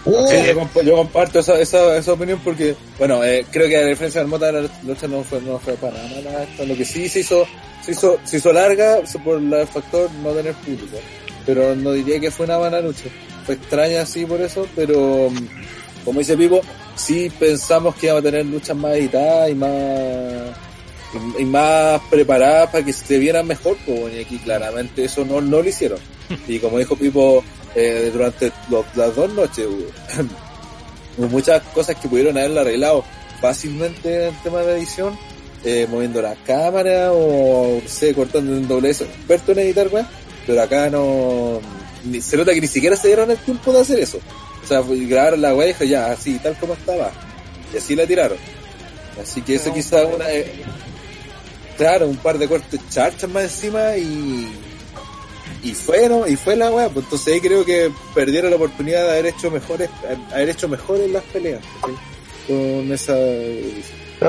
Sí, 0.04 0.37
yo, 0.46 0.61
comp- 0.61 0.82
yo 0.84 0.96
comparto 0.96 1.38
esa, 1.40 1.58
esa, 1.61 1.96
esa 1.96 2.12
opinión 2.12 2.40
porque, 2.44 2.74
bueno, 2.98 3.22
eh, 3.24 3.44
creo 3.50 3.68
que 3.68 3.76
a 3.76 3.84
diferencia 3.87 4.20
del 4.20 4.28
Mota, 4.28 4.50
la 4.52 4.68
lucha 4.84 5.06
no 5.06 5.22
fue, 5.24 5.40
no 5.42 5.58
fue 5.58 5.74
para 5.74 5.94
nada. 5.94 6.46
Lo 6.66 6.76
que 6.76 6.84
sí 6.84 7.08
se 7.08 7.20
hizo, 7.20 7.46
se 7.84 7.92
hizo, 7.92 8.18
se 8.24 8.38
hizo 8.38 8.52
larga 8.52 8.98
por 9.24 9.37
el 9.38 9.66
factor 9.66 10.11
no 10.22 10.30
tener 10.32 10.54
público. 10.54 10.96
Pero 11.44 11.74
no 11.74 11.92
diría 11.92 12.20
que 12.20 12.30
fue 12.30 12.46
una 12.46 12.58
mala 12.58 12.80
lucha. 12.80 13.04
extraña 13.48 14.02
así 14.02 14.24
por 14.26 14.40
eso, 14.40 14.66
pero 14.76 15.30
mm, 15.30 16.04
como 16.04 16.20
dice 16.20 16.37
Pipo, 16.37 16.61
sí 16.96 17.30
pensamos 17.38 17.94
que 17.96 18.06
íbamos 18.06 18.20
a 18.20 18.30
tener 18.30 18.46
luchas 18.46 18.76
más 18.76 18.92
editadas 18.94 19.50
y 19.50 19.54
más 19.54 19.70
y, 21.38 21.42
y 21.42 21.44
más 21.47 22.01
preparadas 22.11 22.71
para 22.71 22.85
que 22.85 22.92
se 22.92 23.18
vieran 23.18 23.47
mejor, 23.47 23.77
pues, 23.87 24.14
y 24.14 24.21
aquí 24.21 24.38
claramente 24.38 25.05
eso 25.05 25.25
no, 25.25 25.40
no 25.40 25.62
lo 25.62 25.68
hicieron. 25.68 25.99
Y 26.49 26.59
como 26.59 26.79
dijo 26.79 26.94
Pipo, 26.97 27.42
eh, 27.75 28.11
durante 28.12 28.53
los- 28.71 28.85
las 28.97 29.14
dos 29.14 29.33
noches 29.33 29.66
hubo, 31.16 31.29
muchas 31.29 31.62
cosas 31.75 31.97
que 31.97 32.09
pudieron 32.09 32.37
haberla 32.38 32.61
arreglado 32.62 33.05
fácilmente 33.40 34.29
en 34.29 34.35
tema 34.42 34.61
de 34.62 34.77
edición, 34.79 35.18
eh, 35.64 35.87
moviendo 35.90 36.21
la 36.23 36.35
cámara 36.44 37.12
o, 37.12 37.81
no 37.83 37.88
sé, 37.88 38.14
cortando 38.14 38.55
en 38.57 38.68
doble 38.68 38.90
eso, 38.90 39.05
experto 39.05 39.53
en 39.53 39.61
editar, 39.61 39.88
weón, 39.88 40.07
pero 40.47 40.62
acá 40.62 40.90
no, 40.90 41.61
ni- 42.05 42.21
se 42.21 42.37
nota 42.37 42.53
que 42.55 42.61
ni 42.61 42.66
siquiera 42.68 42.97
se 42.97 43.09
dieron 43.09 43.31
el 43.31 43.38
tiempo 43.38 43.73
de 43.73 43.81
hacer 43.81 43.99
eso. 44.01 44.18
O 44.62 44.66
sea, 44.66 44.83
fue- 44.83 44.99
grabaron 45.07 45.40
la 45.40 45.53
dijo, 45.55 45.85
ya, 45.85 46.11
así, 46.12 46.38
tal 46.40 46.55
como 46.59 46.75
estaba. 46.75 47.11
Y 47.73 47.79
así 47.79 47.94
la 47.97 48.07
tiraron. 48.07 48.38
Así 49.23 49.40
que 49.42 49.55
eso 49.57 49.68
No, 49.71 49.75
quizá 49.75 50.05
una, 50.07 50.27
de 50.27 50.40
eh, 50.40 50.53
claro, 51.78 52.06
un 52.06 52.16
par 52.18 52.36
de 52.38 52.46
cortes 52.48 52.80
charchas 52.90 53.30
más 53.30 53.44
encima 53.44 53.96
y, 53.96 54.52
y 55.62 55.72
fue, 55.72 56.08
¿no? 56.08 56.26
Y 56.26 56.36
fue 56.36 56.56
la 56.56 56.70
weá, 56.70 56.88
pues 56.90 57.04
entonces 57.06 57.32
ahí 57.34 57.40
creo 57.40 57.64
que 57.64 57.90
perdieron 58.14 58.50
la 58.50 58.56
oportunidad 58.56 59.04
de 59.04 59.10
haber 59.12 59.26
hecho 59.26 59.50
mejores, 59.50 59.88
haber 60.32 60.50
hecho 60.50 60.68
mejores 60.68 61.10
las 61.10 61.22
peleas, 61.24 61.62
¿sí? 61.86 61.92
Con 62.48 62.92
esa, 62.92 63.14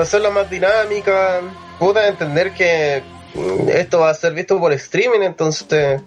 hacerla 0.00 0.30
más 0.30 0.48
dinámica, 0.50 1.40
puta 1.78 2.06
entender 2.08 2.52
que 2.54 3.02
mm, 3.34 3.68
esto 3.70 4.00
va 4.00 4.10
a 4.10 4.14
ser 4.14 4.32
visto 4.34 4.58
por 4.58 4.72
streaming, 4.72 5.20
entonces 5.22 6.00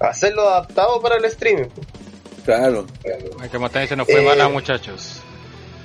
hacerlo 0.00 0.48
adaptado 0.48 1.00
para 1.00 1.16
el 1.16 1.24
streaming. 1.26 1.68
claro, 2.44 2.86
Como 3.52 3.66
ustedes 3.66 3.84
dicen, 3.84 3.98
no 3.98 4.04
fue 4.04 4.20
Eh. 4.22 4.26
mala, 4.26 4.48
muchachos. 4.48 5.20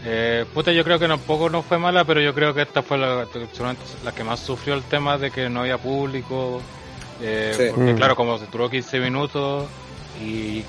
Eh, 0.05 0.45
puta, 0.53 0.71
yo 0.71 0.83
creo 0.83 0.97
que 0.97 1.07
tampoco 1.07 1.49
no 1.49 1.62
fue 1.62 1.77
mala, 1.77 2.05
pero 2.05 2.21
yo 2.21 2.33
creo 2.33 2.53
que 2.53 2.62
esta 2.62 2.81
fue 2.81 2.97
la, 2.97 3.27
la 4.03 4.12
que 4.13 4.23
más 4.23 4.39
sufrió 4.39 4.73
el 4.73 4.83
tema 4.83 5.17
de 5.17 5.29
que 5.31 5.49
no 5.49 5.62
había 5.62 5.77
público. 5.77 6.62
eh, 7.21 7.53
Sí. 7.57 7.63
Porque, 7.75 7.93
Mm. 7.93 7.97
claro, 7.97 8.15
como 8.15 8.38
se 8.38 8.45
duró 8.47 8.69
15 8.69 8.97
minutos 9.01 9.65
y, 10.21 10.59
y 10.59 10.65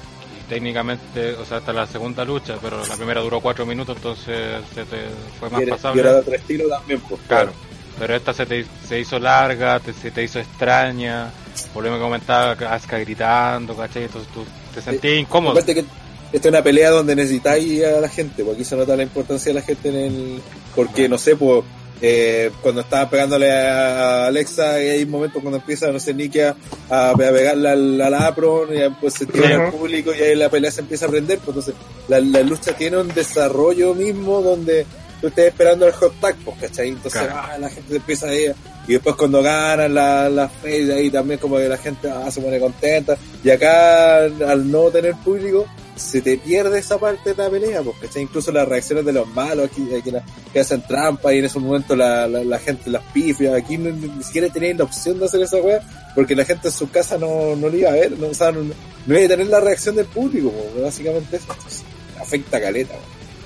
técnicamente, 0.49 1.35
o 1.35 1.45
sea, 1.45 1.59
hasta 1.59 1.73
la 1.73 1.87
segunda 1.87 2.25
lucha, 2.25 2.57
pero 2.61 2.85
la 2.87 2.97
primera 2.97 3.21
duró 3.21 3.41
4 3.41 3.65
minutos, 3.65 3.97
entonces 3.99 4.61
se 4.75 4.85
te 4.85 4.97
fue 5.39 5.49
más 5.49 5.61
y 5.61 5.63
era, 5.63 5.69
y 5.69 5.77
pasable. 5.77 6.01
era 6.01 6.13
de 6.15 6.19
otro 6.21 6.35
estilo 6.35 6.69
también, 6.69 7.01
pues, 7.09 7.21
Claro. 7.29 7.53
Pero 8.01 8.17
esta 8.17 8.33
se 8.33 8.47
te 8.47 8.65
se 8.89 8.99
hizo 8.99 9.19
larga, 9.21 9.79
te- 9.79 9.93
se 9.93 10.11
te 10.11 10.23
hizo 10.25 10.41
extraña. 10.41 11.31
Por 11.75 11.85
lo 11.85 11.93
que 11.95 12.01
comentaba, 12.01 12.57
que 12.57 12.65
Asuka 12.65 12.99
gritando, 12.99 13.77
¿cachai? 13.77 14.05
Entonces 14.05 14.33
tú 14.33 14.45
te 14.75 14.81
sentías 14.81 15.19
incómodo. 15.21 15.53
Aparte 15.53 15.75
que 15.75 15.85
esta 16.33 16.49
es 16.49 16.53
una 16.53 16.63
pelea 16.63 16.91
donde 16.91 17.17
necesitáis 17.17 17.85
a 17.85 18.01
la 18.01 18.09
gente, 18.09 18.45
porque 18.45 18.61
aquí 18.61 18.65
se 18.65 18.77
nota 18.77 18.97
la 18.97 19.03
importancia 19.03 19.51
de 19.51 19.55
la 19.55 19.63
gente 19.63 19.89
en 19.89 19.97
el... 19.97 20.41
Porque, 20.75 21.09
no 21.09 21.19
sé, 21.19 21.37
pues, 21.37 21.65
eh, 22.03 22.51
cuando 22.63 22.81
estaba 22.81 23.11
pegándole 23.11 23.51
a 23.53 24.27
Alexa, 24.27 24.83
y 24.83 24.89
hay 24.89 25.07
momentos 25.07 25.43
cuando 25.43 25.59
empieza, 25.59 25.91
no 25.93 26.01
sé, 26.01 26.15
Nicky 26.15 26.41
a, 26.41 26.57
a 26.89 27.13
pegarle 27.15 27.69
al, 27.69 28.01
al 28.01 28.15
Apron, 28.15 28.75
y 28.75 28.79
después 28.79 29.13
se 29.13 29.27
tira 29.27 29.67
al 29.67 29.73
público 29.73 30.13
y 30.15 30.23
ahí 30.23 30.35
la 30.35 30.49
pelea 30.49 30.71
se 30.71 30.81
empieza 30.81 31.07
a 31.07 31.09
prender, 31.11 31.39
pues 31.39 31.49
entonces 31.49 31.75
la, 32.09 32.21
la 32.21 32.41
lucha 32.43 32.73
tiene 32.75 32.97
un 32.97 33.09
desarrollo 33.09 33.95
mismo 33.95 34.41
donde 34.41 34.87
tú 35.21 35.31
esperando 35.37 35.87
el 35.87 35.93
hot 35.93 36.19
tag, 36.21 36.37
pues, 36.43 36.57
¿cachai? 36.61 36.89
Entonces 36.89 37.21
Claro. 37.21 37.37
ah, 37.37 37.59
la 37.59 37.69
gente 37.69 37.97
empieza 37.97 38.29
a 38.29 38.35
ir, 38.35 38.55
y 38.89 38.93
después 38.95 39.15
cuando 39.17 39.43
ganan 39.43 39.93
la, 39.93 40.31
la 40.31 40.49
fe, 40.49 40.91
ahí 40.95 41.11
también 41.11 41.39
como 41.39 41.59
que 41.59 41.69
la 41.69 41.77
gente 41.77 42.09
ah, 42.09 42.31
se 42.31 42.41
pone 42.41 42.59
contenta, 42.59 43.19
y 43.45 43.51
acá 43.51 44.21
al 44.25 44.71
no 44.71 44.85
tener 44.85 45.15
público, 45.17 45.67
se 46.01 46.21
te 46.23 46.39
pierde 46.39 46.79
esa 46.79 46.99
parte 46.99 47.35
de 47.35 47.43
la 47.45 47.51
pelea, 47.51 47.83
porque 47.83 48.07
¿cachai? 48.07 48.23
incluso 48.23 48.51
las 48.53 48.67
reacciones 48.69 49.05
de 49.05 49.13
los 49.13 49.29
malos 49.29 49.67
aquí, 49.71 49.87
eh, 49.93 50.01
que, 50.03 50.11
la- 50.13 50.23
que 50.53 50.61
hacen 50.61 50.83
trampa 50.87 51.33
y 51.33 51.39
en 51.39 51.45
esos 51.45 51.63
momentos 51.63 51.97
la, 51.97 52.27
la, 52.27 52.43
la 52.43 52.59
gente 52.59 52.91
las 52.91 53.03
pifia, 53.13 53.55
aquí 53.57 53.77
no- 53.79 53.91
ni 53.91 54.23
siquiera 54.25 54.49
tenían 54.49 54.79
la 54.79 54.85
opción 54.85 55.19
de 55.19 55.27
hacer 55.27 55.43
esa 55.43 55.57
weá, 55.59 55.81
porque 56.15 56.35
la 56.35 56.45
gente 56.45 56.69
en 56.69 56.75
su 56.75 56.91
casa 56.91 57.19
no, 57.19 57.55
no 57.57 57.69
lo 57.69 57.77
iba 57.77 57.91
a 57.91 57.93
ver, 57.95 58.19
no, 58.19 58.29
o 58.29 58.35
sea, 58.35 58.51
no, 58.53 58.61
no 58.63 59.15
iba 59.19 59.25
a 59.27 59.29
tener 59.29 59.47
la 59.49 59.61
reacción 59.61 59.97
del 59.97 60.07
público, 60.07 60.51
po, 60.51 60.83
básicamente 60.83 61.37
eso 61.37 61.47
Entonces, 61.53 61.85
afecta 62.21 62.57
a 62.57 62.61
caleta. 62.61 62.95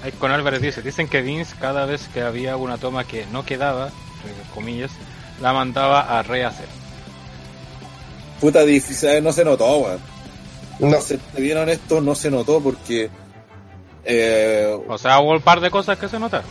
Ahí 0.02 0.12
con 0.12 0.30
Álvarez 0.30 0.60
dice, 0.62 0.82
dicen 0.82 1.08
que 1.08 1.22
Vince 1.22 1.54
cada 1.60 1.86
vez 1.86 2.08
que 2.12 2.20
había 2.20 2.56
una 2.56 2.76
toma 2.78 3.04
que 3.06 3.26
no 3.32 3.44
quedaba, 3.44 3.90
entre 4.26 4.54
comillas, 4.54 4.90
la 5.42 5.52
mandaba 5.52 6.00
a 6.18 6.22
rehacer. 6.22 6.66
Puta 8.40 8.64
difícil, 8.64 9.08
eh, 9.08 9.20
no 9.20 9.32
se 9.32 9.44
notó, 9.44 9.78
weón. 9.78 10.13
No, 10.80 11.00
se 11.00 11.18
te 11.18 11.40
vieron 11.40 11.68
esto, 11.68 12.00
no 12.00 12.14
se 12.14 12.30
notó 12.30 12.60
porque 12.60 13.08
eh, 14.04 14.76
O 14.88 14.98
sea, 14.98 15.20
hubo 15.20 15.32
un 15.32 15.40
par 15.40 15.60
de 15.60 15.70
cosas 15.70 15.98
que 15.98 16.08
se 16.08 16.18
notaron. 16.18 16.46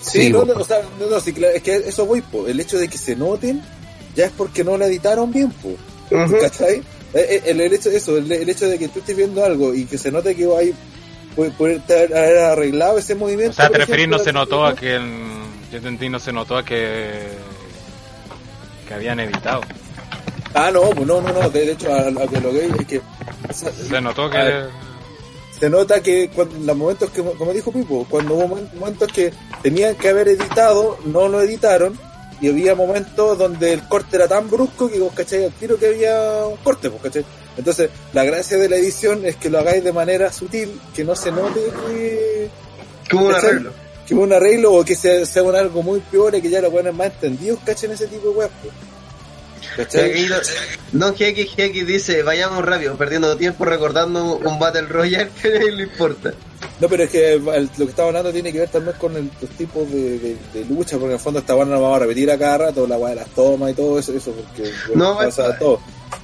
Sí, 0.00 0.22
Sí, 0.24 0.30
no, 0.30 0.44
no, 0.44 0.52
o 0.54 0.64
sea, 0.64 0.78
no, 1.00 1.06
no, 1.08 1.18
sí, 1.20 1.32
claro, 1.32 1.54
es 1.54 1.62
que 1.62 1.76
eso 1.76 2.04
voy, 2.06 2.20
po. 2.20 2.46
el 2.46 2.60
hecho 2.60 2.78
de 2.78 2.88
que 2.88 2.98
se 2.98 3.16
noten 3.16 3.62
ya 4.14 4.26
es 4.26 4.32
porque 4.32 4.62
no 4.62 4.76
lo 4.76 4.84
editaron 4.84 5.32
bien, 5.32 5.50
po. 5.50 5.70
¿cachai? 6.40 6.76
Eh, 6.76 6.82
eh, 7.14 7.42
El, 7.46 7.60
el 7.60 7.72
hecho 7.72 7.88
eso, 7.90 8.16
el, 8.18 8.30
el 8.30 8.48
hecho 8.48 8.66
de 8.68 8.78
que 8.78 8.88
tú 8.88 8.98
estés 8.98 9.16
viendo 9.16 9.42
algo 9.44 9.74
y 9.74 9.86
que 9.86 9.96
se 9.98 10.12
note 10.12 10.36
que 10.36 10.44
hay 10.56 10.74
puede, 11.56 11.80
haber 11.88 12.38
arreglado 12.38 12.98
ese 12.98 13.14
movimiento. 13.14 13.52
O 13.52 13.54
sea, 13.54 13.70
te 13.70 13.78
referís, 13.78 14.06
no 14.08 14.18
se 14.18 14.32
notó 14.32 14.60
¿no? 14.62 14.66
a 14.66 14.74
que, 14.76 14.94
el- 14.96 15.42
yo 15.72 15.78
entendí, 15.78 16.08
no 16.10 16.18
se 16.20 16.32
notó 16.32 16.56
a 16.58 16.64
que, 16.64 17.22
que 18.86 18.94
habían 18.94 19.18
editado. 19.20 19.62
Ah, 20.54 20.70
no, 20.72 20.82
pues 20.90 21.06
no, 21.06 21.20
no, 21.20 21.32
no, 21.32 21.50
de, 21.50 21.66
de 21.66 21.72
hecho, 21.72 21.92
a, 21.92 22.10
lo 22.10 22.28
que 22.28 22.66
es 22.78 22.86
que 22.86 22.98
o 22.98 23.52
sea, 23.52 23.72
Se 23.72 24.00
notó 24.00 24.30
que, 24.30 24.36
ver. 24.38 24.68
se 25.58 25.68
nota 25.68 26.00
que 26.00 26.30
cuando 26.30 26.54
los 26.64 26.76
momentos 26.76 27.10
que, 27.10 27.22
como 27.22 27.52
dijo 27.52 27.72
Pipo, 27.72 28.06
cuando 28.08 28.34
hubo 28.34 28.48
momen- 28.56 28.72
momentos 28.74 29.10
que 29.12 29.32
tenían 29.62 29.96
que 29.96 30.10
haber 30.10 30.28
editado, 30.28 30.96
no 31.06 31.26
lo 31.28 31.42
editaron, 31.42 31.98
y 32.40 32.48
había 32.50 32.74
momentos 32.74 33.36
donde 33.38 33.72
el 33.72 33.88
corte 33.88 34.16
era 34.16 34.28
tan 34.28 34.48
brusco 34.50 34.88
que 34.90 34.98
vos 35.00 35.12
cachai 35.14 35.44
al 35.44 35.52
tiro 35.52 35.76
que 35.78 35.86
había 35.88 36.44
un 36.46 36.56
corte, 36.58 36.88
pues, 36.90 37.02
¿cachai? 37.02 37.24
Entonces, 37.56 37.90
la 38.12 38.24
gracia 38.24 38.56
de 38.58 38.68
la 38.68 38.76
edición 38.76 39.24
es 39.24 39.36
que 39.36 39.50
lo 39.50 39.58
hagáis 39.60 39.82
de 39.82 39.92
manera 39.92 40.32
sutil, 40.32 40.80
que 40.94 41.04
no 41.04 41.14
se 41.16 41.30
note 41.32 41.60
que, 41.88 42.48
que 43.08 43.16
hubo 43.16 43.26
un 43.26 43.34
arreglo. 43.34 43.72
que 44.06 44.14
hubo 44.14 44.22
un 44.24 44.32
arreglo 44.32 44.72
o 44.72 44.84
que 44.84 44.94
sea, 44.94 45.24
sea 45.26 45.42
un 45.42 45.54
algo 45.56 45.82
muy 45.82 46.00
peor 46.00 46.34
y 46.34 46.42
que 46.42 46.50
ya 46.50 46.60
lo 46.60 46.70
ponen 46.70 46.96
más 46.96 47.06
entendidos, 47.08 47.58
¿cachai? 47.64 47.86
En 47.88 47.94
ese 47.94 48.06
tipo 48.08 48.28
de 48.30 48.34
weas, 48.36 48.50
pues. 48.62 48.72
¿Cachai? 49.76 50.26
Don 50.92 51.12
GXGX 51.14 51.86
dice, 51.86 52.22
vayamos 52.22 52.64
rápido, 52.64 52.96
perdiendo 52.96 53.36
tiempo 53.36 53.64
recordando 53.64 54.36
un 54.36 54.58
Battle 54.58 54.82
Royale 54.82 55.30
que 55.40 55.48
a 55.48 55.50
nadie 55.52 55.72
le 55.72 55.82
importa. 55.84 56.32
No, 56.80 56.88
pero 56.88 57.04
es 57.04 57.10
que 57.10 57.32
el- 57.34 57.44
lo 57.44 57.50
que 57.76 57.84
estaba 57.84 58.08
hablando 58.08 58.32
tiene 58.32 58.52
que 58.52 58.58
ver 58.60 58.68
también 58.68 58.96
con 58.98 59.16
el- 59.16 59.30
los 59.40 59.50
tipos 59.52 59.90
de, 59.90 60.18
de, 60.18 60.36
de 60.52 60.64
lucha, 60.68 60.92
porque 60.96 61.06
en 61.06 61.12
el 61.12 61.18
fondo 61.18 61.40
esta 61.40 61.54
no 61.54 61.64
la 61.66 61.78
vamos 61.78 61.96
a 61.96 62.00
repetir 62.00 62.30
a 62.30 62.38
cada 62.38 62.58
rato, 62.58 62.86
la 62.86 62.96
de 62.98 63.14
las 63.16 63.28
tomas 63.30 63.70
y 63.70 63.74
todo 63.74 63.98
eso, 63.98 64.12
eso 64.12 64.32
porque 64.32 64.70
No, 64.94 65.16
pasa 65.16 65.42
bueno. 65.44 65.58
todo. 65.58 65.80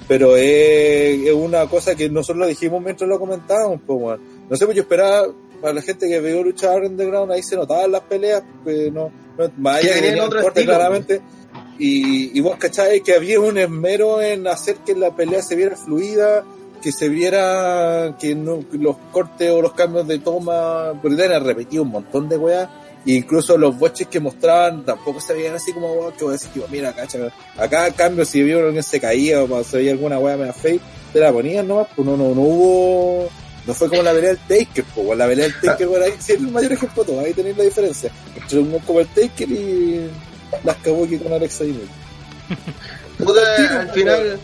Pero 0.08 0.36
es, 0.36 1.26
es 1.26 1.32
una 1.32 1.66
cosa 1.66 1.94
que 1.94 2.08
nosotros 2.08 2.38
lo 2.38 2.46
dijimos 2.46 2.82
mientras 2.82 3.08
lo 3.08 3.18
comentábamos, 3.18 3.80
pues. 3.86 4.18
No 4.48 4.56
sé, 4.56 4.64
pues 4.64 4.76
yo 4.76 4.82
esperaba, 4.82 5.26
para 5.60 5.74
la 5.74 5.82
gente 5.82 6.08
que 6.08 6.20
vio 6.20 6.42
luchar 6.42 6.82
underground, 6.82 7.30
ahí 7.32 7.42
se 7.42 7.54
notaban 7.54 7.92
las 7.92 8.00
peleas, 8.02 8.42
que 8.64 8.90
no, 8.90 9.12
no 9.38 9.50
más 9.58 9.76
allá 9.76 9.94
Que 10.00 10.16
corte 10.18 10.48
estilo. 10.60 10.64
claramente. 10.74 11.20
Y, 11.82 12.38
vos 12.40 12.56
cacháis 12.58 13.02
que 13.02 13.14
había 13.14 13.40
un 13.40 13.56
esmero 13.56 14.20
en 14.20 14.46
hacer 14.46 14.76
que 14.84 14.94
la 14.94 15.16
pelea 15.16 15.40
se 15.40 15.56
viera 15.56 15.76
fluida, 15.76 16.44
que 16.82 16.92
se 16.92 17.08
viera 17.08 18.16
que 18.20 18.34
no 18.34 18.68
que 18.70 18.76
los 18.76 18.96
cortes 19.10 19.50
o 19.50 19.62
los 19.62 19.72
cambios 19.72 20.06
de 20.06 20.18
toma, 20.18 20.92
porque 21.00 21.16
tenían 21.16 21.42
repetido 21.42 21.82
un 21.82 21.88
montón 21.88 22.28
de 22.28 22.36
weas, 22.36 22.68
e 23.06 23.12
incluso 23.12 23.56
los 23.56 23.78
boches 23.78 24.08
que 24.08 24.20
mostraban 24.20 24.84
tampoco 24.84 25.20
se 25.22 25.32
veían 25.32 25.54
así 25.54 25.72
como 25.72 25.90
weón, 25.94 26.12
que 26.12 26.24
voy 26.24 26.32
a 26.32 26.36
decir, 26.36 26.50
tipo, 26.50 26.66
mira, 26.70 26.92
cacha, 26.92 27.18
acá 27.56 27.90
cambio 27.92 28.26
si 28.26 28.42
vieron 28.42 28.66
alguien 28.66 28.82
se 28.82 29.00
caía 29.00 29.42
o 29.42 29.64
se 29.64 29.78
veía 29.78 29.92
alguna 29.92 30.18
wea 30.18 30.36
media 30.36 30.52
fake, 30.52 30.82
te 31.14 31.20
la 31.20 31.32
ponían 31.32 31.66
nomás, 31.66 31.88
pues 31.96 32.06
no, 32.06 32.14
no, 32.14 32.34
no 32.34 32.42
hubo, 32.42 33.28
no 33.66 33.72
fue 33.72 33.88
como 33.88 34.02
la 34.02 34.12
pelea 34.12 34.34
del 34.34 34.38
Taker, 34.66 34.84
pues 34.94 35.16
la 35.16 35.26
pelea 35.26 35.46
del 35.46 35.60
Taker, 35.62 35.88
por 35.88 36.02
ahí, 36.02 36.12
sí 36.18 36.32
es 36.32 36.40
el 36.40 36.50
mayor 36.50 36.72
ejemplo 36.72 37.04
todo, 37.04 37.20
ahí 37.20 37.32
tenéis 37.32 37.56
la 37.56 37.64
diferencia, 37.64 38.10
entre 38.36 38.58
un 38.58 38.78
como 38.80 39.00
el 39.00 39.08
Taker 39.08 39.50
y 39.50 40.10
las 40.64 40.76
Kabuki 40.78 41.18
con 41.18 41.32
Alexa 41.32 41.64
Inel. 41.64 41.88
Puta, 43.18 43.40
al 43.80 43.90
final, 43.90 44.38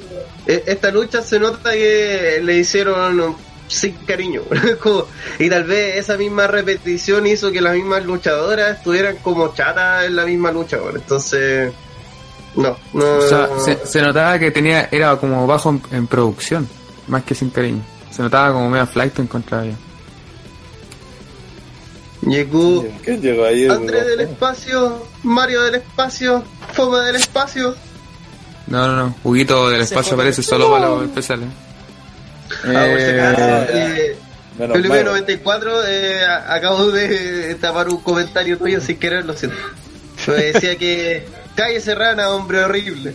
e- 0.47 0.63
esta 0.67 0.91
lucha 0.91 1.23
se 1.23 1.39
nota 1.39 1.73
que 1.73 2.41
le 2.43 2.59
hicieron 2.59 3.35
sin 3.69 3.95
cariño. 4.07 4.43
Como- 4.83 5.07
y 5.39 5.49
tal 5.49 5.65
vez 5.65 5.97
esa 5.97 6.17
misma 6.17 6.47
repetición 6.47 7.27
hizo 7.27 7.51
que 7.51 7.61
las 7.61 7.75
mismas 7.75 8.05
luchadoras 8.05 8.77
estuvieran 8.79 9.17
como 9.17 9.55
chatas 9.55 10.05
en 10.05 10.15
la 10.17 10.25
misma 10.27 10.53
lucha. 10.53 10.77
bueno. 10.79 10.99
Entonces, 10.99 11.73
no, 12.55 12.77
no. 12.93 13.17
O 13.19 13.29
sea, 13.29 13.49
se, 13.65 13.87
se 13.87 14.03
notaba 14.03 14.39
que 14.39 14.51
tenía 14.51 14.89
era 14.93 15.17
como 15.17 15.47
bajo 15.47 15.71
en, 15.71 15.83
en 15.91 16.07
producción, 16.07 16.69
más 17.09 17.25
que 17.25 17.35
sin 17.35 17.51
cariño. 17.51 17.83
Se 18.11 18.23
notaba 18.23 18.53
como 18.53 18.69
medio 18.71 18.87
flight 18.87 19.19
en 19.19 19.27
contra 19.27 19.63
de 19.63 19.69
ella. 19.69 19.77
Llegó 22.23 22.85
¿Quién 23.05 23.21
llegó 23.21 23.45
ahí? 23.45 23.67
André 23.69 24.03
del 24.05 24.21
espacio, 24.21 25.07
Mario 25.27 25.63
del 25.63 25.77
espacio, 25.77 26.45
Foma 26.73 27.03
del 27.05 27.17
espacio. 27.17 27.75
No, 28.67 28.87
no, 28.89 28.97
no. 28.97 29.15
Juguito 29.23 29.69
del 29.69 29.83
espacio 29.83 30.17
parece 30.17 30.43
solo 30.43 30.71
para 30.71 30.87
los 30.87 31.05
especiales. 31.05 31.49
Ah, 32.65 32.87
Eh, 32.87 33.67
eh, 33.69 34.17
Felipe 34.59 34.89
mal. 34.89 35.05
94, 35.05 35.85
eh, 35.87 36.25
a- 36.25 36.55
acabo 36.55 36.91
de 36.91 37.55
tapar 37.61 37.89
un 37.89 38.01
comentario 38.01 38.57
tuyo 38.59 38.81
sin 38.81 38.99
querer, 38.99 39.25
lo 39.25 39.35
siento. 39.37 39.57
Me 40.29 40.35
decía 40.35 40.77
que 40.77 41.27
calle 41.55 41.81
serrana, 41.81 42.31
hombre 42.31 42.65
horrible. 42.65 43.15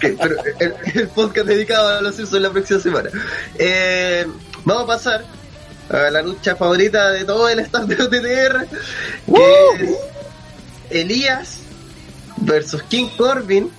Pero 0.00 0.36
el, 0.60 0.74
el 0.94 1.08
podcast 1.08 1.46
dedicado 1.48 1.88
a 1.98 2.00
los 2.00 2.14
Simpsons 2.14 2.42
la 2.42 2.50
próxima 2.50 2.78
semana. 2.80 3.10
Eh, 3.58 4.26
vamos 4.64 4.84
a 4.84 4.86
pasar 4.86 5.24
a 5.90 6.10
la 6.10 6.22
lucha 6.22 6.54
favorita 6.54 7.10
de 7.10 7.24
todo 7.24 7.48
el 7.48 7.58
staff 7.60 7.84
de 7.86 7.96
OTTR, 8.02 8.66
que 9.26 9.84
es 9.84 9.90
Elías 10.92 11.58
versus 12.38 12.82
King 12.84 13.06
Corbin. 13.16 13.70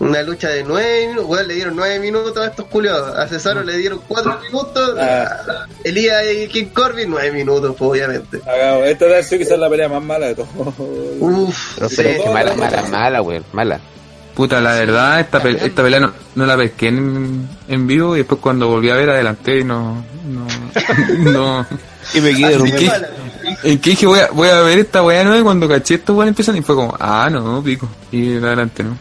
Una 0.00 0.22
lucha 0.22 0.48
de 0.50 0.62
nueve 0.62 1.08
minutos. 1.08 1.26
Bueno, 1.26 1.48
le 1.48 1.54
dieron 1.54 1.74
nueve 1.74 1.98
minutos 1.98 2.36
a 2.36 2.46
estos 2.46 2.66
culiados. 2.66 3.16
A 3.18 3.26
Cesaro 3.26 3.64
le 3.64 3.76
dieron 3.78 4.00
cuatro 4.06 4.38
minutos. 4.40 4.94
Ah. 4.96 5.66
Elías 5.82 6.22
y 6.36 6.46
King 6.46 6.66
Corbin, 6.66 7.10
nueve 7.10 7.32
minutos, 7.32 7.74
pues, 7.76 7.90
obviamente. 7.90 8.40
Hagamos, 8.46 8.86
esta 8.86 9.06
debe 9.06 9.22
ser 9.24 9.38
quizás 9.40 9.58
la 9.58 9.68
pelea 9.68 9.88
más 9.88 10.02
mala 10.02 10.26
de 10.26 10.34
todo. 10.36 10.46
Uf, 11.18 11.78
pero 11.96 12.08
es 12.10 12.22
que 12.22 12.30
mala, 12.30 12.54
mala, 12.54 12.82
mala, 12.82 13.22
weón, 13.22 13.44
mala. 13.52 13.80
Puta, 14.36 14.60
la 14.60 14.74
verdad, 14.74 15.18
esta, 15.18 15.42
pe- 15.42 15.66
esta 15.66 15.82
pelea 15.82 15.98
no, 15.98 16.12
no 16.36 16.46
la 16.46 16.56
pesqué 16.56 16.86
en, 16.88 17.48
en 17.66 17.86
vivo 17.88 18.14
y 18.14 18.18
después 18.18 18.40
cuando 18.40 18.68
volví 18.68 18.88
a 18.90 18.94
ver 18.94 19.10
adelanté 19.10 19.58
y 19.58 19.64
no... 19.64 20.04
No... 20.24 20.46
no 21.32 21.66
Y 22.14 22.20
me 22.20 22.32
quedé 22.36 22.52
dormido. 22.56 22.92
En 23.62 23.78
que 23.80 23.90
dije 23.90 24.06
voy 24.06 24.20
a, 24.20 24.30
voy 24.30 24.48
a 24.48 24.60
ver 24.62 24.78
esta 24.78 25.02
weá 25.02 25.24
nueva 25.24 25.38
y 25.40 25.42
cuando 25.42 25.68
caché 25.68 25.94
estos 25.94 26.16
weón 26.16 26.28
empiezan 26.28 26.56
y 26.56 26.62
fue 26.62 26.74
como, 26.74 26.94
ah, 26.98 27.28
no, 27.30 27.62
pico. 27.62 27.88
Y 28.12 28.36
adelante, 28.36 28.84
¿no? 28.84 28.96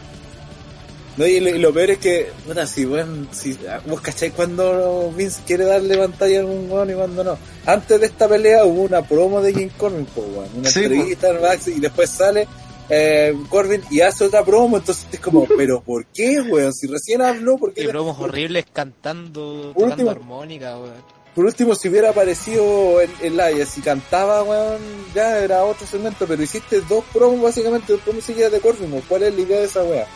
No, 1.17 1.25
y, 1.25 1.39
lo, 1.39 1.49
y 1.49 1.57
lo 1.57 1.73
peor 1.73 1.89
es 1.91 1.97
que, 1.97 2.29
bueno, 2.45 2.65
si, 2.67 2.85
bueno, 2.85 3.25
si, 3.31 3.57
vos 3.87 4.01
cacháis 4.01 4.33
cuando 4.33 5.11
Vince 5.17 5.41
quiere 5.47 5.65
darle 5.65 5.97
pantalla 5.97 6.41
a 6.41 6.45
un 6.45 6.69
weón 6.71 6.91
y 6.91 6.93
cuando 6.93 7.23
no. 7.23 7.37
Antes 7.65 7.99
de 7.99 8.05
esta 8.05 8.29
pelea 8.29 8.63
hubo 8.65 8.83
una 8.83 9.01
promo 9.01 9.41
de 9.41 9.51
King 9.51 9.69
Corbin, 9.75 10.05
po, 10.05 10.21
weón, 10.21 10.49
una 10.55 10.69
Sí, 10.69 10.83
entrevista 10.83 11.29
en 11.31 11.41
Max 11.41 11.67
y 11.69 11.79
después 11.79 12.11
sale 12.11 12.47
eh, 12.89 13.35
Corbin 13.49 13.81
y 13.89 14.01
hace 14.01 14.25
otra 14.25 14.45
promo, 14.45 14.77
entonces 14.77 15.07
es 15.11 15.19
como, 15.19 15.47
pero 15.57 15.81
¿por 15.81 16.05
qué, 16.05 16.39
weón? 16.39 16.71
Si 16.73 16.85
recién 16.85 17.23
habló, 17.23 17.57
¿por 17.57 17.73
qué? 17.73 17.85
Y 17.85 17.87
promos 17.87 18.19
horribles 18.19 18.65
cantando, 18.71 19.71
tocando 19.73 19.85
último. 19.85 20.11
armónica, 20.11 20.77
weón. 20.77 21.16
Por 21.38 21.45
último, 21.45 21.75
si 21.75 21.88
hubiera 21.88 22.09
aparecido 22.09 22.99
en, 22.99 23.13
en 23.21 23.38
live, 23.38 23.63
si 23.67 23.81
cantaba, 23.81 24.41
weón, 24.41 24.79
ya 25.13 25.38
era 25.38 25.63
otro 25.65 25.85
segmento, 25.85 26.25
pero 26.25 26.41
hiciste 26.41 26.81
dos 26.81 27.03
promos 27.13 27.39
básicamente, 27.43 27.93
dos 27.93 28.01
promos 28.01 28.23
seguidas 28.23 28.51
de 28.51 28.57
weón. 28.57 29.03
¿cuál 29.07 29.21
es 29.21 29.35
la 29.35 29.41
idea 29.41 29.59
de 29.59 29.65
esa 29.65 29.83
weá? 29.83 30.07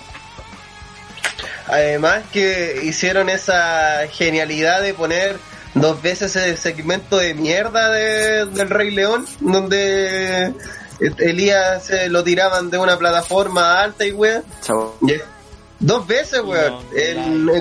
Además 1.67 2.23
que 2.33 2.81
hicieron 2.85 3.29
esa 3.29 4.07
genialidad 4.11 4.81
de 4.81 4.95
poner 4.95 5.37
dos 5.75 6.01
veces 6.01 6.35
ese 6.35 6.57
segmento 6.57 7.17
de 7.17 7.35
mierda 7.35 7.89
de- 7.91 8.47
del 8.47 8.69
Rey 8.71 8.89
León, 8.89 9.27
donde 9.41 10.55
Elías 11.19 11.85
se 11.85 12.09
lo 12.09 12.23
tiraban 12.23 12.71
de 12.71 12.79
una 12.79 12.97
plataforma 12.97 13.79
alta 13.79 14.05
y 14.07 14.11
weón. 14.11 14.43
Chavo. 14.63 14.97
Dos 15.79 16.07
veces, 16.07 16.41
weón. 16.41 16.83
No, 17.45 17.53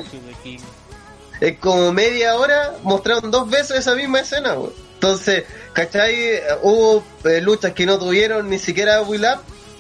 en 1.41 1.55
como 1.57 1.93
media 1.93 2.37
hora 2.37 2.75
mostraron 2.83 3.31
dos 3.31 3.49
veces 3.49 3.79
esa 3.79 3.95
misma 3.95 4.21
escena, 4.21 4.55
weón. 4.55 4.73
Entonces, 4.95 5.45
¿cachai? 5.73 6.43
Hubo 6.63 7.03
eh, 7.25 7.41
luchas 7.41 7.73
que 7.73 7.87
no 7.87 7.99
tuvieron 7.99 8.51
ni 8.51 8.59
siquiera 8.59 9.01
Will 9.01 9.25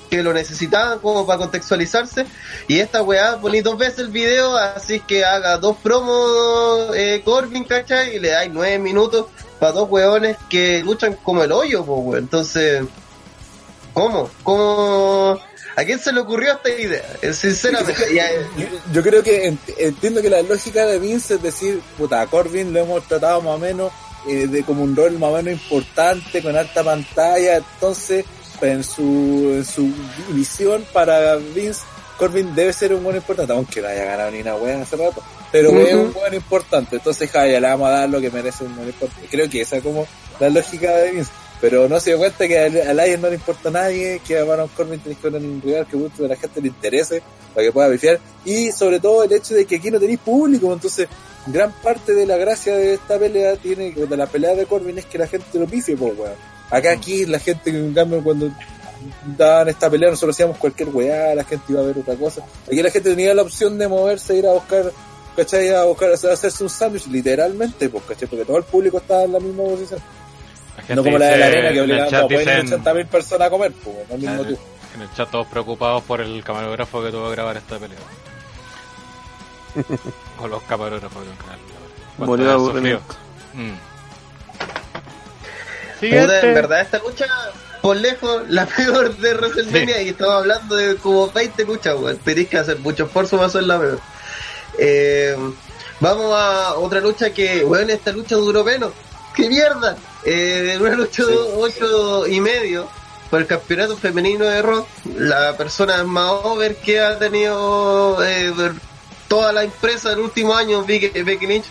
que 0.08 0.22
lo 0.22 0.32
necesitaban 0.32 0.98
como 0.98 1.26
para 1.26 1.38
contextualizarse. 1.38 2.26
Y 2.66 2.80
esta 2.80 3.02
weá 3.02 3.38
poní 3.40 3.60
dos 3.60 3.78
veces 3.78 4.00
el 4.00 4.08
video, 4.08 4.56
así 4.56 5.00
que 5.00 5.24
haga 5.24 5.58
dos 5.58 5.76
promos 5.76 6.96
eh, 6.96 7.22
Corbin, 7.24 7.64
¿cachai? 7.64 8.16
Y 8.16 8.18
le 8.18 8.30
dais 8.30 8.50
nueve 8.52 8.78
minutos 8.78 9.26
para 9.60 9.72
dos 9.72 9.88
weones 9.88 10.36
que 10.48 10.82
luchan 10.82 11.14
como 11.22 11.44
el 11.44 11.52
hoyo, 11.52 11.82
weón. 11.82 12.18
Entonces, 12.18 12.82
¿cómo? 13.94 14.30
¿Cómo? 14.42 15.38
¿A 15.80 15.84
quién 15.84 15.98
se 15.98 16.12
le 16.12 16.20
ocurrió 16.20 16.52
esta 16.52 16.68
idea? 16.68 17.02
Eh, 17.22 17.32
Sinceramente, 17.32 17.94
Yo, 18.92 19.02
creo 19.02 19.22
que 19.22 19.50
ent- 19.50 19.74
entiendo 19.78 20.20
que 20.20 20.28
la 20.28 20.42
lógica 20.42 20.84
de 20.84 20.98
Vince 20.98 21.34
es 21.36 21.42
decir, 21.42 21.80
puta, 21.96 22.20
a 22.20 22.26
Corbin 22.26 22.72
lo 22.72 22.80
hemos 22.80 23.02
tratado 23.08 23.40
más 23.40 23.54
o 23.54 23.58
menos 23.58 23.90
eh, 24.28 24.46
de 24.46 24.62
como 24.62 24.82
un 24.82 24.94
rol 24.94 25.12
más 25.18 25.30
o 25.30 25.36
menos 25.36 25.52
importante, 25.54 26.42
con 26.42 26.54
alta 26.54 26.84
pantalla, 26.84 27.56
entonces 27.56 28.26
en 28.60 28.84
su, 28.84 29.52
en 29.54 29.64
su 29.64 29.90
visión 30.34 30.84
para 30.92 31.36
Vince, 31.36 31.80
Corbin 32.18 32.54
debe 32.54 32.74
ser 32.74 32.92
un 32.92 33.02
buen 33.02 33.16
importante, 33.16 33.54
aunque 33.54 33.80
no 33.80 33.88
haya 33.88 34.04
ganado 34.04 34.30
ni 34.32 34.42
una 34.42 34.56
wea 34.56 34.82
hace 34.82 34.96
rato, 34.96 35.22
pero 35.50 35.70
es 35.80 35.94
un 35.94 36.12
buen 36.12 36.34
importante, 36.34 36.96
entonces 36.96 37.30
ja, 37.30 37.46
ya 37.46 37.58
le 37.58 37.66
vamos 37.68 37.88
a 37.88 37.92
dar 37.92 38.10
lo 38.10 38.20
que 38.20 38.30
merece 38.30 38.64
un 38.64 38.76
buen 38.76 38.88
importante. 38.88 39.26
Creo 39.30 39.48
que 39.48 39.62
esa 39.62 39.78
es 39.78 39.82
como 39.82 40.06
la 40.38 40.50
lógica 40.50 40.94
de 40.94 41.10
Vince. 41.12 41.30
Pero 41.60 41.88
no 41.88 42.00
se 42.00 42.10
dio 42.10 42.18
cuenta 42.18 42.48
que 42.48 42.58
al, 42.58 42.76
al 42.80 42.96
Lion 42.96 43.20
no 43.20 43.28
le 43.28 43.34
importa 43.34 43.68
a 43.68 43.72
nadie, 43.72 44.20
que 44.26 44.38
a 44.38 44.44
Baron 44.44 44.68
Corbin 44.68 44.98
tiene 45.00 45.16
que 45.16 45.30
tener 45.30 45.42
un 45.42 45.60
rival 45.60 45.86
que 45.86 45.96
mucho 45.96 46.22
de 46.22 46.28
la 46.28 46.36
gente 46.36 46.60
le 46.60 46.68
interese 46.68 47.22
para 47.54 47.66
que 47.66 47.72
pueda 47.72 47.88
bifiar. 47.88 48.18
Y 48.44 48.72
sobre 48.72 48.98
todo 48.98 49.24
el 49.24 49.32
hecho 49.32 49.54
de 49.54 49.66
que 49.66 49.76
aquí 49.76 49.90
no 49.90 50.00
tenéis 50.00 50.20
público, 50.20 50.72
entonces 50.72 51.06
gran 51.46 51.72
parte 51.72 52.14
de 52.14 52.26
la 52.26 52.36
gracia 52.36 52.76
de 52.76 52.94
esta 52.94 53.18
pelea 53.18 53.56
tiene, 53.56 53.92
de 53.92 54.16
la 54.16 54.26
pelea 54.26 54.54
de 54.54 54.66
Corbin 54.66 54.98
es 54.98 55.06
que 55.06 55.18
la 55.18 55.26
gente 55.26 55.58
lo 55.58 55.66
pifie, 55.66 55.96
pues 55.96 56.18
weón. 56.18 56.34
Acá 56.70 56.92
aquí 56.92 57.26
la 57.26 57.38
gente, 57.38 57.70
en 57.70 57.92
cambio, 57.92 58.22
cuando 58.22 58.50
daban 59.36 59.68
esta 59.68 59.90
pelea 59.90 60.10
nosotros 60.10 60.36
hacíamos 60.36 60.58
cualquier 60.58 60.88
weá, 60.90 61.34
la 61.34 61.44
gente 61.44 61.64
iba 61.68 61.80
a 61.80 61.84
ver 61.84 61.98
otra 61.98 62.14
cosa. 62.14 62.44
Aquí 62.66 62.82
la 62.82 62.90
gente 62.90 63.10
tenía 63.10 63.34
la 63.34 63.42
opción 63.42 63.78
de 63.78 63.88
moverse, 63.88 64.36
ir 64.36 64.46
a 64.46 64.52
buscar, 64.52 64.92
¿cachai? 65.36 65.68
A 65.70 65.84
buscar, 65.84 66.12
hacerse 66.12 66.62
un 66.62 66.70
sándwich, 66.70 67.06
literalmente, 67.06 67.88
pues, 67.88 68.04
¿cachai? 68.04 68.28
Porque 68.28 68.44
todo 68.44 68.58
el 68.58 68.64
público 68.64 68.98
estaba 68.98 69.24
en 69.24 69.32
la 69.32 69.40
misma 69.40 69.64
posición. 69.64 70.00
No 70.88 71.04
como 71.04 71.18
la 71.18 71.26
de 71.26 71.36
la 71.38 71.46
arena 71.46 71.70
que 71.70 72.10
chat 72.10 72.14
a 72.14 72.22
poner 72.22 72.38
dicen- 72.64 72.82
80.000 72.84 73.06
personas 73.06 73.46
a 73.48 73.50
comer, 73.50 73.72
pues, 73.72 73.96
al 74.10 74.18
mismo 74.18 74.42
tiempo. 74.44 74.62
En 74.94 75.02
el 75.02 75.12
chat 75.14 75.30
todos 75.30 75.46
preocupados 75.46 76.02
por 76.04 76.20
el 76.20 76.42
camarógrafo 76.42 77.02
que 77.02 77.10
tuvo 77.10 77.26
que 77.28 77.32
grabar 77.36 77.56
esta 77.56 77.78
pelea. 77.78 77.98
o 80.40 80.48
los 80.48 80.62
camarógrafos 80.64 81.22
de 81.24 81.30
un 81.30 81.36
canal. 81.36 81.58
¿Cuánto 82.16 82.26
Murió 82.32 82.44
de 82.46 82.50
han 82.50 82.56
aburrimiento. 82.56 83.02
sufrido? 83.52 83.72
Mm. 83.72 83.90
Puta, 86.00 86.40
en 86.40 86.54
verdad 86.54 86.80
esta 86.80 86.98
lucha, 86.98 87.26
por 87.82 87.96
lejos, 87.96 88.42
la 88.48 88.66
peor 88.66 89.14
de 89.16 89.34
WrestleMania 89.34 90.02
y 90.02 90.08
estamos 90.10 90.34
hablando 90.34 90.74
de 90.76 90.96
como 90.96 91.30
20 91.30 91.64
luchas, 91.64 91.94
weón. 91.98 92.16
Tenéis 92.18 92.48
que 92.48 92.58
hacer 92.58 92.78
mucho 92.78 93.04
esfuerzo 93.04 93.36
para 93.36 93.48
hacer 93.48 93.62
la 93.64 93.78
peor. 93.78 94.00
Eh, 94.78 95.36
vamos 96.00 96.32
a 96.34 96.74
otra 96.74 97.00
lucha 97.00 97.30
que, 97.32 97.64
weón, 97.64 97.90
esta 97.90 98.12
lucha 98.12 98.36
duró 98.36 98.64
menos. 98.64 98.92
¡Qué 99.34 99.48
mierda! 99.48 99.96
Eh, 100.24 100.76
una 100.80 100.94
lucha 100.96 101.24
de 101.24 101.34
8 101.36 102.26
y 102.28 102.40
medio 102.40 102.88
por 103.30 103.40
el 103.40 103.46
campeonato 103.46 103.96
femenino 103.96 104.44
de 104.44 104.60
rock. 104.62 104.86
La 105.16 105.56
persona 105.56 106.02
más 106.04 106.30
over 106.42 106.76
que 106.76 107.00
ha 107.00 107.18
tenido 107.18 108.18
eh, 108.24 108.52
toda 109.28 109.52
la 109.52 109.62
empresa 109.64 110.10
del 110.10 110.18
último 110.20 110.54
año, 110.54 110.84
Becky, 110.84 111.46
Lynch, 111.46 111.66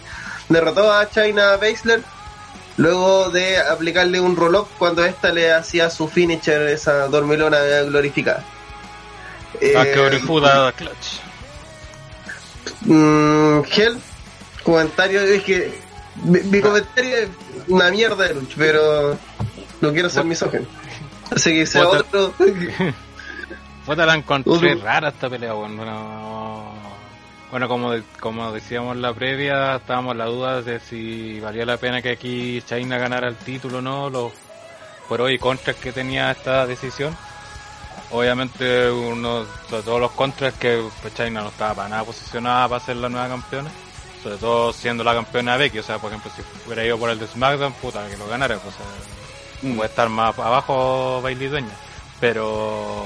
derrotó 0.48 0.92
a 0.92 1.10
China 1.10 1.58
Baszler 1.58 2.02
luego 2.78 3.30
de 3.30 3.58
aplicarle 3.58 4.22
un 4.22 4.36
roll-up 4.38 4.68
cuando 4.78 5.04
esta 5.04 5.32
le 5.34 5.52
hacía 5.52 5.90
su 5.90 6.08
finisher, 6.08 6.62
esa 6.70 7.08
dormilona 7.08 7.60
glorificada. 7.84 8.44
Eh, 9.60 9.74
Ah, 9.76 9.84
qué 9.84 10.00
orifuda 10.00 10.72
clutch. 10.72 11.20
mm, 12.82 13.62
Gel, 13.64 13.98
comentario, 14.64 15.22
es 15.22 15.44
que 15.44 15.80
mi, 16.24 16.40
mi 16.42 16.62
comentario 16.62 17.18
es 17.18 17.28
una 17.70 17.90
mierda 17.92 18.28
de 18.28 18.36
pero 18.58 19.18
no 19.82 19.92
quiero 19.94 20.10
ser 20.10 20.26
misógino. 20.26 20.66
Así 21.34 21.52
que 21.54 21.66
sea 21.66 21.88
otro. 21.88 22.34
Puta, 23.86 24.06
la 24.06 24.16
encontré 24.16 24.52
Otro- 24.74 24.84
rara 24.84 25.10
esta 25.10 25.30
pelea, 25.30 25.54
bueno, 25.54 25.78
bueno, 25.78 26.74
bueno, 27.52 27.68
como, 27.68 27.92
de- 27.92 28.04
como 28.20 28.52
decíamos 28.52 28.96
en 28.96 29.02
la 29.02 29.14
previa, 29.14 29.78
estábamos 29.78 30.12
en 30.12 30.18
la 30.20 30.26
duda 30.26 30.62
de 30.62 30.80
si 30.80 31.40
valía 31.40 31.66
la 31.66 31.78
pena 31.78 32.02
que 32.02 32.12
aquí 32.12 32.62
China 32.68 32.98
ganara 33.00 33.28
el 33.28 33.36
título 33.36 33.80
o 33.80 33.82
no, 33.82 34.10
los 34.10 34.32
pros 35.08 35.32
y 35.32 35.40
contras 35.40 35.76
que 35.78 35.92
tenía 35.92 36.30
esta 36.32 36.68
decisión. 36.68 37.16
Obviamente, 38.12 38.90
uno 38.92 39.44
de 39.44 39.82
todos 39.84 40.00
los 40.00 40.12
contras 40.12 40.54
es 40.54 40.60
que 40.60 40.84
pues, 41.02 41.14
China 41.16 41.42
no 41.42 41.50
estaba 41.50 41.74
para 41.76 41.90
nada 41.90 42.04
posicionada 42.04 42.68
para 42.68 42.84
ser 42.86 42.98
la 42.98 43.10
nueva 43.10 43.28
campeona, 43.28 43.70
sobre 44.22 44.38
todo 44.38 44.74
siendo 44.74 45.04
la 45.04 45.14
campeona 45.14 45.58
Becky, 45.58 45.80
o 45.80 45.84
sea, 45.84 45.98
por 46.00 46.12
ejemplo, 46.12 46.32
si 46.36 46.42
hubiera 46.66 46.86
ido 46.86 46.98
por 46.98 47.10
el 47.10 47.20
de 47.20 47.28
SmackDown, 47.28 47.74
puta, 47.74 48.08
que 48.08 48.18
lo 48.18 48.28
ganara, 48.28 48.58
pues, 48.58 48.76
eh, 48.76 49.76
puede 49.76 49.90
estar 49.90 50.10
más 50.10 50.38
abajo 50.38 51.22
Bailey 51.22 51.48
Dueña. 51.48 51.76
Pero 52.20 53.06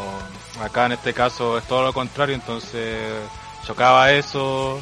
acá 0.61 0.87
en 0.87 0.93
este 0.93 1.13
caso 1.13 1.57
es 1.57 1.63
todo 1.65 1.83
lo 1.83 1.93
contrario, 1.93 2.35
entonces 2.35 2.99
chocaba 3.65 4.11
eso, 4.11 4.81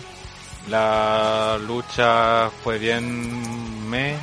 la 0.69 1.57
lucha 1.59 2.49
fue 2.63 2.77
bien 2.77 3.89
me, 3.89 4.15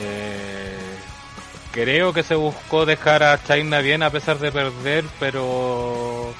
eh, 0.00 0.98
creo 1.70 2.12
que 2.12 2.22
se 2.22 2.34
buscó 2.34 2.86
dejar 2.86 3.22
a 3.22 3.42
China 3.42 3.78
bien 3.80 4.02
a 4.02 4.10
pesar 4.10 4.38
de 4.38 4.50
perder, 4.50 5.04
pero 5.18 6.34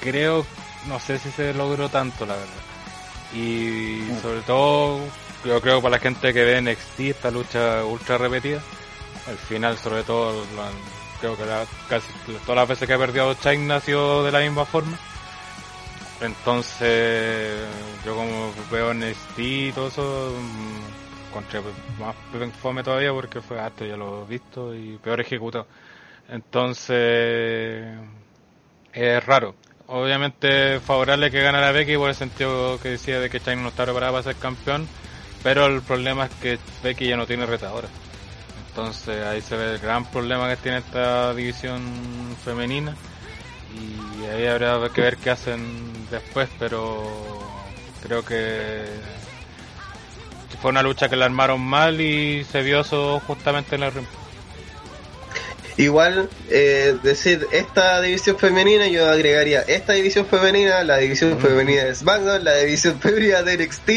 creo, 0.00 0.46
no 0.86 1.00
sé 1.00 1.18
si 1.18 1.30
se 1.30 1.54
logró 1.54 1.88
tanto 1.88 2.24
la 2.26 2.34
verdad, 2.34 2.71
y 3.34 4.08
sobre 4.20 4.40
todo 4.42 5.00
yo 5.44 5.60
creo 5.60 5.76
que 5.76 5.82
para 5.82 5.96
la 5.96 5.98
gente 5.98 6.32
que 6.32 6.44
ve 6.44 6.60
NXT 6.60 7.00
esta 7.00 7.30
lucha 7.30 7.84
ultra 7.84 8.18
repetida, 8.18 8.60
al 9.26 9.36
final 9.36 9.76
sobre 9.78 10.02
todo 10.04 10.44
creo 11.20 11.36
que 11.36 11.44
casi 11.88 12.06
todas 12.44 12.56
las 12.56 12.68
veces 12.68 12.86
que 12.86 12.94
ha 12.94 12.98
perdido 12.98 13.34
China 13.34 13.76
ha 13.76 13.80
sido 13.80 14.24
de 14.24 14.32
la 14.32 14.40
misma 14.40 14.64
forma. 14.64 14.96
Entonces 16.20 17.60
yo 18.04 18.14
como 18.14 18.52
veo 18.70 18.94
NXT 18.94 19.38
y 19.38 19.72
todo 19.72 19.88
eso, 19.88 20.32
mm, 20.38 21.28
encontré 21.28 21.60
más 21.98 22.14
fome 22.60 22.82
todavía 22.82 23.12
porque 23.12 23.40
fue 23.40 23.58
antes 23.60 23.88
ya 23.88 23.96
lo 23.96 24.22
he 24.22 24.26
visto 24.26 24.74
y 24.74 24.98
peor 24.98 25.20
ejecutado. 25.20 25.66
Entonces 26.28 27.98
es 28.92 29.26
raro. 29.26 29.54
Obviamente 29.94 30.80
favorable 30.80 31.30
que 31.30 31.42
ganara 31.42 31.70
Becky 31.70 31.98
por 31.98 32.08
el 32.08 32.14
sentido 32.14 32.80
que 32.80 32.88
decía 32.88 33.20
de 33.20 33.28
que 33.28 33.40
China 33.40 33.56
no 33.56 33.68
está 33.68 33.84
preparada 33.84 34.12
para 34.12 34.24
ser 34.24 34.36
campeón, 34.36 34.88
pero 35.42 35.66
el 35.66 35.82
problema 35.82 36.24
es 36.24 36.30
que 36.40 36.58
Becky 36.82 37.08
ya 37.08 37.18
no 37.18 37.26
tiene 37.26 37.44
retadora. 37.44 37.88
Entonces 38.70 39.22
ahí 39.22 39.42
se 39.42 39.54
ve 39.54 39.74
el 39.74 39.78
gran 39.78 40.06
problema 40.06 40.48
que 40.48 40.56
tiene 40.56 40.78
esta 40.78 41.34
división 41.34 41.82
femenina 42.42 42.96
y 43.78 44.24
ahí 44.24 44.46
habrá 44.46 44.80
que 44.88 45.02
ver 45.02 45.18
qué 45.18 45.28
hacen 45.28 45.60
después, 46.10 46.48
pero 46.58 47.06
creo 48.02 48.24
que 48.24 48.86
fue 50.62 50.70
una 50.70 50.82
lucha 50.82 51.10
que 51.10 51.16
la 51.16 51.26
armaron 51.26 51.60
mal 51.60 52.00
y 52.00 52.44
se 52.44 52.62
vio 52.62 52.80
eso 52.80 53.20
justamente 53.26 53.76
en 53.76 53.82
el 53.82 53.92
ring. 53.92 54.06
Igual, 55.82 56.28
eh, 56.50 56.96
decir 57.02 57.46
esta 57.50 58.00
división 58.00 58.38
femenina, 58.38 58.86
yo 58.86 59.10
agregaría 59.10 59.62
esta 59.62 59.94
división 59.94 60.26
femenina, 60.26 60.84
la 60.84 60.98
división 60.98 61.38
femenina 61.40 61.84
de 61.84 61.94
SmackDown, 61.94 62.44
la 62.44 62.56
división 62.58 63.00
femenina 63.00 63.42
de 63.42 63.56
NXT 63.58 63.90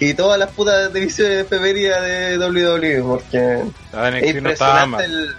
y 0.00 0.14
todas 0.14 0.38
las 0.38 0.50
putas 0.50 0.92
divisiones 0.92 1.46
femeninas 1.48 2.02
de 2.02 2.38
WWE, 2.38 3.02
porque 3.02 3.62
La 3.92 4.10
de 4.10 4.18
es 4.18 4.24
NXT 4.34 4.42
no 4.42 4.50
estaba 4.50 4.84
impresionante 4.84 5.04
el... 5.04 5.36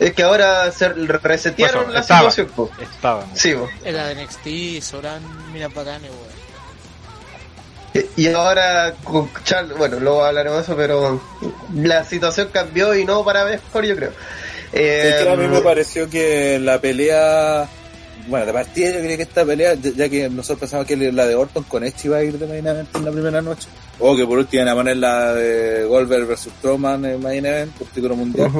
Es 0.00 0.12
que 0.14 0.22
ahora 0.22 0.70
se 0.72 0.88
resetearon 0.88 1.84
Pues, 1.84 1.94
la 1.94 2.00
estaba. 2.00 2.30
situación, 2.30 2.48
po. 2.56 2.70
Estaba. 2.80 3.26
Sí, 3.34 3.52
po. 3.54 3.68
La 3.84 4.06
de 4.08 4.24
NXT 4.24 4.82
sobran 4.82 5.52
miras 5.52 5.72
bacanes, 5.74 6.10
weón. 6.10 6.42
Y 8.16 8.26
ahora, 8.28 8.94
con 9.04 9.30
Charl- 9.44 9.74
bueno, 9.76 10.00
luego 10.00 10.24
hablaremos 10.24 10.58
de 10.58 10.64
eso, 10.64 10.76
pero 10.76 11.20
la 11.74 12.04
situación 12.04 12.48
cambió 12.50 12.94
y 12.94 13.04
no 13.04 13.22
para 13.22 13.44
mejor, 13.44 13.84
yo 13.84 13.94
creo. 13.94 14.12
Eh, 14.72 15.10
Es 15.18 15.22
que 15.22 15.28
a 15.28 15.36
mí 15.36 15.46
me 15.48 15.60
pareció 15.60 16.08
que 16.08 16.58
la 16.58 16.80
pelea. 16.80 17.68
Bueno, 18.28 18.46
de 18.46 18.52
partida 18.52 18.90
yo 18.92 19.00
creía 19.00 19.16
que 19.16 19.22
esta 19.24 19.44
pelea, 19.44 19.74
ya 19.74 20.08
que 20.08 20.28
nosotros 20.30 20.60
pensábamos 20.60 20.86
que 20.86 20.96
la 21.12 21.26
de 21.26 21.34
Orton 21.34 21.64
con 21.64 21.82
Edge 21.82 22.04
iba 22.04 22.18
a 22.18 22.22
ir 22.22 22.38
de 22.38 22.46
main 22.46 22.64
event 22.64 22.88
en 22.94 23.04
la 23.04 23.10
primera 23.10 23.42
noche. 23.42 23.66
O 23.98 24.16
que 24.16 24.24
por 24.24 24.38
último 24.38 24.62
iban 24.62 24.72
a 24.72 24.76
poner 24.76 24.96
la 24.96 25.34
de 25.34 25.84
Goldberg 25.84 26.26
versus 26.26 26.52
Strowman 26.58 27.04
en 27.04 27.20
main 27.20 27.44
event 27.44 27.72
por 27.72 27.88
título 27.88 28.14
mundial. 28.14 28.50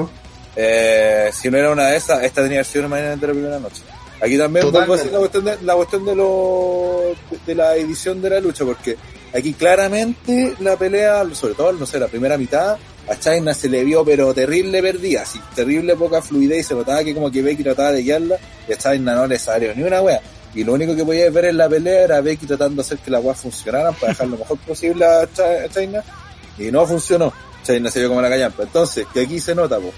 Eh, 0.57 1.31
si 1.33 1.49
no 1.49 1.59
era 1.59 1.71
una 1.71 1.87
de 1.87 1.97
esas, 1.97 2.25
esta 2.25 2.43
tenía 2.43 2.59
que 2.59 2.65
ser 2.65 2.89
main 2.89 3.05
event 3.05 3.21
de 3.21 3.27
la 3.29 3.33
primera 3.33 3.59
noche. 3.61 3.83
Aquí 4.21 4.37
también 4.37 4.71
vuelvo 4.71 4.95
a 4.95 4.97
decir 4.97 5.13
la 5.13 5.19
cuestión 5.19 5.45
de 5.45 5.57
la 5.63 5.75
cuestión 5.75 6.05
de, 6.05 6.15
lo, 6.15 7.15
de 7.47 7.55
la 7.55 7.77
edición 7.77 8.21
de 8.21 8.31
la 8.31 8.41
lucha, 8.41 8.65
porque 8.65 8.97
aquí 9.33 9.53
claramente 9.53 10.55
la 10.61 10.77
pelea, 10.77 11.25
sobre 11.35 11.55
todo, 11.55 11.73
no 11.73 11.87
sé, 11.87 11.99
la 11.99 12.09
primera 12.09 12.37
mitad, 12.37 12.77
a 13.09 13.17
China 13.19 13.53
se 13.55 13.69
le 13.69 13.83
vio 13.85 14.05
pero 14.05 14.33
terrible 14.33 14.81
perdida, 14.83 15.25
terrible 15.55 15.97
poca 15.97 16.23
fluidez 16.23 16.61
y 16.61 16.63
se 16.63 16.75
notaba 16.75 17.03
que 17.03 17.15
como 17.15 17.31
que 17.31 17.43
Becky 17.43 17.63
trataba 17.63 17.93
de 17.93 18.03
guiarla 18.03 18.37
y 18.69 18.73
a 18.73 18.77
China 18.79 19.15
no 19.15 19.27
le 19.27 19.39
salió 19.39 19.75
ni 19.75 19.83
una 19.83 20.01
wea. 20.01 20.21
Y 20.55 20.65
lo 20.65 20.75
único 20.75 20.95
que 20.95 21.05
podías 21.05 21.33
ver 21.33 21.47
en 21.47 21.57
la 21.57 21.69
pelea 21.69 22.03
era 22.05 22.21
Becky 22.21 22.47
tratando 22.47 22.77
de 22.77 22.81
hacer 22.83 22.99
que 22.99 23.11
las 23.11 23.25
weas 23.25 23.39
funcionaran 23.41 23.95
para 23.95 24.13
dejar 24.13 24.29
lo 24.29 24.37
mejor 24.37 24.59
posible 24.59 25.05
a 25.05 25.27
Chi- 25.27 25.43
a 25.43 25.69
China 25.69 26.03
y 26.59 26.71
no 26.71 26.87
funcionó. 26.87 27.33
China 27.65 27.91
se 27.91 28.01
vio 28.01 28.09
como 28.09 28.21
la 28.21 28.29
callampa. 28.29 28.65
Entonces, 28.65 29.07
que 29.15 29.21
aquí 29.21 29.41
se 29.41 29.55
nota, 29.55 29.79
pues 29.79 29.93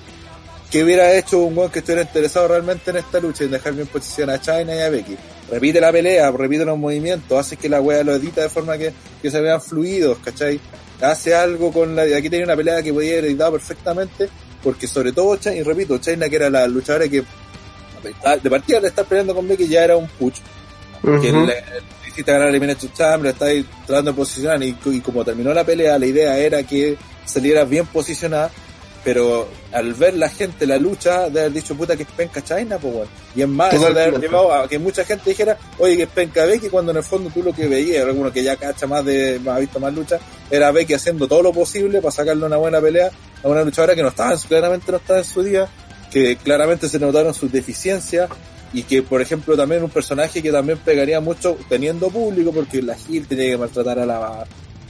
que 0.70 0.82
hubiera 0.82 1.12
hecho 1.14 1.38
un 1.38 1.56
weón 1.56 1.70
que 1.70 1.78
estuviera 1.80 2.02
interesado 2.02 2.48
realmente 2.48 2.90
en 2.90 2.96
esta 2.96 3.20
lucha 3.20 3.44
y 3.44 3.46
en 3.46 3.52
dejar 3.52 3.74
bien 3.74 3.86
posición 3.86 4.28
a 4.30 4.40
China 4.40 4.74
y 4.74 4.80
a 4.80 4.88
Becky. 4.90 5.16
Repite 5.50 5.80
la 5.80 5.92
pelea, 5.92 6.30
repite 6.32 6.64
los 6.64 6.76
movimientos, 6.78 7.38
hace 7.38 7.56
que 7.56 7.68
la 7.68 7.80
wea 7.80 8.02
lo 8.02 8.14
edita 8.14 8.40
de 8.40 8.48
forma 8.48 8.76
que, 8.76 8.92
que 9.22 9.30
se 9.30 9.40
vean 9.40 9.60
fluidos, 9.60 10.18
¿cachai? 10.24 10.58
Hace 11.00 11.34
algo 11.34 11.72
con 11.72 11.94
la... 11.96 12.02
Aquí 12.02 12.30
tenía 12.30 12.44
una 12.44 12.56
pelea 12.56 12.82
que 12.82 12.92
podía 12.92 13.12
haber 13.12 13.26
editado 13.26 13.52
perfectamente, 13.52 14.28
porque 14.62 14.86
sobre 14.86 15.12
todo, 15.12 15.38
y 15.52 15.62
repito, 15.62 15.98
China 15.98 16.28
que 16.28 16.36
era 16.36 16.50
la 16.50 16.66
luchadora 16.66 17.08
que 17.08 17.22
de 18.42 18.50
partida 18.50 18.80
de 18.80 18.88
estar 18.88 19.04
peleando 19.06 19.34
con 19.34 19.48
Becky 19.48 19.66
ya 19.66 19.84
era 19.84 19.96
un 19.96 20.06
push, 20.06 20.38
que 21.02 21.08
Ujú. 21.08 21.46
le, 21.46 21.54
le 21.54 22.08
hiciste 22.08 22.30
ganar 22.30 22.48
el 22.48 22.54
Elimination 22.54 22.92
Chamber, 22.92 23.32
está 23.32 23.46
ahí 23.46 23.64
tratando 23.86 24.12
de 24.12 24.16
posicionar 24.16 24.62
y, 24.62 24.76
y 24.84 25.00
como 25.00 25.24
terminó 25.24 25.54
la 25.54 25.64
pelea, 25.64 25.98
la 25.98 26.06
idea 26.06 26.38
era 26.38 26.62
que 26.62 26.96
salieras 27.24 27.68
bien 27.68 27.86
posicionada, 27.86 28.50
pero 29.04 29.46
al 29.70 29.92
ver 29.92 30.14
la 30.14 30.30
gente 30.30 30.66
la 30.66 30.78
lucha, 30.78 31.28
de 31.28 31.40
haber 31.40 31.52
dicho 31.52 31.76
puta 31.76 31.94
que 31.94 32.04
es 32.04 32.08
penca 32.08 32.42
China, 32.42 32.78
pues 32.80 32.94
bueno. 32.94 33.10
Y 33.36 33.42
es 33.42 33.48
más, 33.48 33.74
eso 33.74 33.92
de 33.92 34.02
haber 34.02 34.18
llevado 34.18 34.52
a 34.52 34.66
que 34.66 34.78
mucha 34.78 35.04
gente 35.04 35.30
dijera, 35.30 35.58
oye 35.78 35.96
que 35.96 36.02
es 36.04 36.08
penca 36.08 36.46
Becky, 36.46 36.70
cuando 36.70 36.90
en 36.90 36.96
el 36.96 37.04
fondo 37.04 37.30
tú 37.30 37.42
lo 37.42 37.52
que 37.52 37.68
veías, 37.68 38.04
alguno 38.04 38.32
que 38.32 38.42
ya 38.42 38.56
cacha 38.56 38.86
más 38.86 39.04
de, 39.04 39.38
ha 39.46 39.58
visto 39.58 39.78
más 39.78 39.92
lucha, 39.92 40.18
era 40.50 40.72
Becky 40.72 40.94
haciendo 40.94 41.28
todo 41.28 41.42
lo 41.42 41.52
posible 41.52 42.00
para 42.00 42.12
sacarle 42.12 42.46
una 42.46 42.56
buena 42.56 42.80
pelea 42.80 43.10
a 43.42 43.48
una 43.48 43.62
luchadora 43.62 43.94
que 43.94 44.02
no 44.02 44.08
estaba, 44.08 44.34
claramente 44.48 44.90
no 44.90 44.96
estaba 44.96 45.18
en 45.18 45.24
su 45.26 45.42
día, 45.42 45.68
que 46.10 46.36
claramente 46.36 46.88
se 46.88 46.98
notaron 46.98 47.34
sus 47.34 47.52
deficiencias, 47.52 48.30
y 48.72 48.82
que 48.82 49.02
por 49.02 49.20
ejemplo 49.22 49.56
también 49.56 49.84
un 49.84 49.90
personaje 49.90 50.42
que 50.42 50.50
también 50.50 50.78
pegaría 50.78 51.20
mucho 51.20 51.56
teniendo 51.68 52.08
público 52.08 52.52
porque 52.52 52.82
la 52.82 52.96
Gil 52.96 53.26
tenía 53.26 53.50
que 53.50 53.56
maltratar 53.56 54.00
a 54.00 54.06
la 54.06 54.44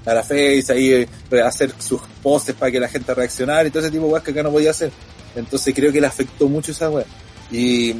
a 0.04 0.14
la 0.14 0.22
face 0.22 0.64
ahí 0.70 0.92
eh, 0.92 1.08
hacer 1.42 1.72
sus 1.78 2.00
poses 2.22 2.54
para 2.54 2.70
que 2.70 2.80
la 2.80 2.88
gente 2.88 3.14
reaccionara 3.14 3.66
y 3.66 3.70
todo 3.70 3.82
ese 3.82 3.90
tipo 3.90 4.06
de 4.06 4.12
weas 4.12 4.24
que 4.24 4.30
acá 4.30 4.42
no 4.42 4.50
podía 4.50 4.70
hacer. 4.70 4.90
Entonces 5.34 5.74
creo 5.74 5.92
que 5.92 6.00
le 6.00 6.06
afectó 6.06 6.48
mucho 6.48 6.72
esa 6.72 6.90
wea. 6.90 7.06
Y 7.50 7.94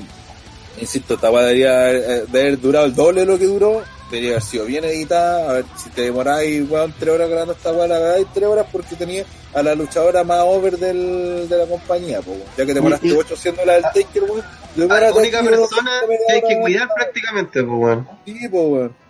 insisto 0.81 1.15
esta 1.15 1.31
wea 1.31 1.43
debería 1.43 1.91
eh, 1.93 2.25
de 2.31 2.41
haber 2.41 2.61
durado 2.61 2.87
el 2.87 2.95
doble 2.95 3.21
de 3.21 3.27
lo 3.27 3.39
que 3.39 3.47
duró 3.47 3.83
debería 4.11 4.33
haber 4.33 4.43
sido 4.43 4.65
bien 4.67 4.85
editada 4.85 5.51
a 5.51 5.53
ver 5.55 5.65
si 5.77 5.89
te 5.91 6.03
demoráis 6.03 6.69
weón 6.69 6.95
tres 6.99 7.15
horas 7.15 7.29
grabando 7.29 7.53
esta 7.53 7.73
wea 7.73 7.87
la 7.87 7.99
grabáis 7.99 8.27
tres 8.35 8.47
horas 8.47 8.67
porque 8.71 8.97
tenía 8.97 9.25
a 9.55 9.63
la 9.63 9.75
luchadora 9.75 10.25
más 10.25 10.41
over 10.41 10.77
del, 10.77 11.49
de 11.49 11.57
la 11.57 11.67
compañía 11.67 12.21
po, 12.21 12.37
ya 12.57 12.67
que 12.67 12.67
te 12.67 12.75
demoraste 12.75 13.09
siendo 13.37 13.65
la 13.65 13.75
del 13.75 13.83
Taker 13.83 14.25
weón. 14.25 14.45
La 14.77 15.13
única 15.13 15.41
persona 15.43 16.01
20 16.09 16.25
que 16.27 16.33
hay 16.33 16.43
que 16.43 16.61
cuidar 16.61 16.89
prácticamente, 16.95 17.63
weón. 17.63 18.09
Sí, 18.25 18.47
weón. 18.51 19.04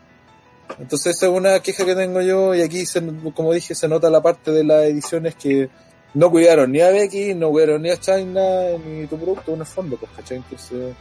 Entonces 0.78 1.16
esa 1.16 1.26
es 1.26 1.32
una 1.32 1.60
queja 1.60 1.84
que 1.84 1.94
tengo 1.94 2.20
yo 2.20 2.54
y 2.54 2.62
aquí, 2.62 2.84
se, 2.86 3.02
como 3.34 3.52
dije, 3.52 3.74
se 3.74 3.88
nota 3.88 4.10
la 4.10 4.22
parte 4.22 4.50
de 4.50 4.64
las 4.64 4.84
ediciones 4.84 5.34
que 5.34 5.68
no 6.14 6.30
cuidaron 6.30 6.72
ni 6.72 6.80
a 6.80 6.90
Becky, 6.90 7.34
no 7.34 7.50
cuidaron 7.50 7.82
ni 7.82 7.90
a 7.90 7.98
China, 8.00 8.42
ni 8.84 9.06
tu 9.06 9.18
producto 9.18 9.52
en 9.54 9.60
el 9.60 9.66
fondo, 9.66 9.96
pues, 9.96 10.10
¿cachai? 10.16 10.38
Entonces, 10.38 10.94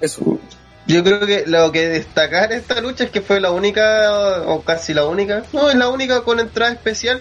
eso. 0.00 0.38
Yo 0.86 1.04
creo 1.04 1.20
que 1.26 1.44
lo 1.46 1.70
que 1.70 1.88
destacar 1.88 2.48
de 2.48 2.56
esta 2.56 2.80
lucha 2.80 3.04
es 3.04 3.10
que 3.10 3.20
fue 3.20 3.40
la 3.40 3.50
única, 3.52 4.42
o 4.46 4.62
casi 4.62 4.94
la 4.94 5.06
única, 5.06 5.44
no, 5.52 5.70
es 5.70 5.76
la 5.76 5.88
única 5.88 6.22
con 6.22 6.40
entrada 6.40 6.72
especial, 6.72 7.20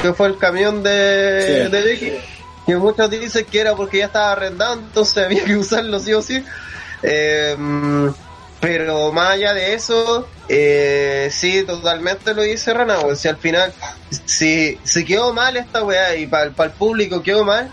que 0.00 0.12
fue 0.14 0.28
el 0.28 0.38
camión 0.38 0.82
de, 0.82 1.64
Sí. 1.66 1.70
de 1.70 1.82
Becky. 1.82 2.12
Que 2.66 2.76
muchos 2.76 3.10
dicen 3.10 3.44
que 3.44 3.60
era 3.60 3.76
porque 3.76 3.98
ya 3.98 4.06
estaba 4.06 4.32
arrendado, 4.32 4.74
entonces 4.74 5.18
había 5.24 5.44
que 5.44 5.56
usarlo 5.56 5.98
sí 6.00 6.14
o 6.14 6.22
sí. 6.22 6.42
Eh, 7.02 7.54
pero 8.64 9.12
más 9.12 9.32
allá 9.32 9.52
de 9.52 9.74
eso, 9.74 10.26
eh, 10.48 11.28
sí, 11.30 11.64
totalmente 11.64 12.32
lo 12.32 12.40
dice 12.40 12.72
Rana, 12.72 12.96
si 13.14 13.28
al 13.28 13.36
final, 13.36 13.74
si, 14.24 14.78
si 14.82 15.04
quedó 15.04 15.34
mal 15.34 15.58
esta 15.58 15.84
weá 15.84 16.16
y 16.16 16.26
para 16.26 16.44
el 16.44 16.70
público 16.70 17.22
quedó 17.22 17.44
mal, 17.44 17.70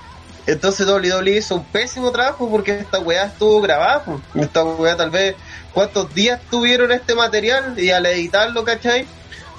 entonces 0.48 0.86
WWE 0.86 1.38
hizo 1.38 1.56
un 1.56 1.64
pésimo 1.64 2.12
trabajo 2.12 2.50
porque 2.50 2.74
esta 2.80 3.00
weá 3.00 3.24
estuvo 3.24 3.62
grabada. 3.62 4.04
Esta 4.36 4.66
weá 4.66 4.98
tal 4.98 5.12
vez 5.12 5.36
cuántos 5.74 6.14
días 6.14 6.42
tuvieron 6.50 6.92
este 6.92 7.16
material 7.16 7.80
y 7.80 7.92
al 7.92 8.06
editarlo, 8.06 8.66
¿cachai? 8.66 9.08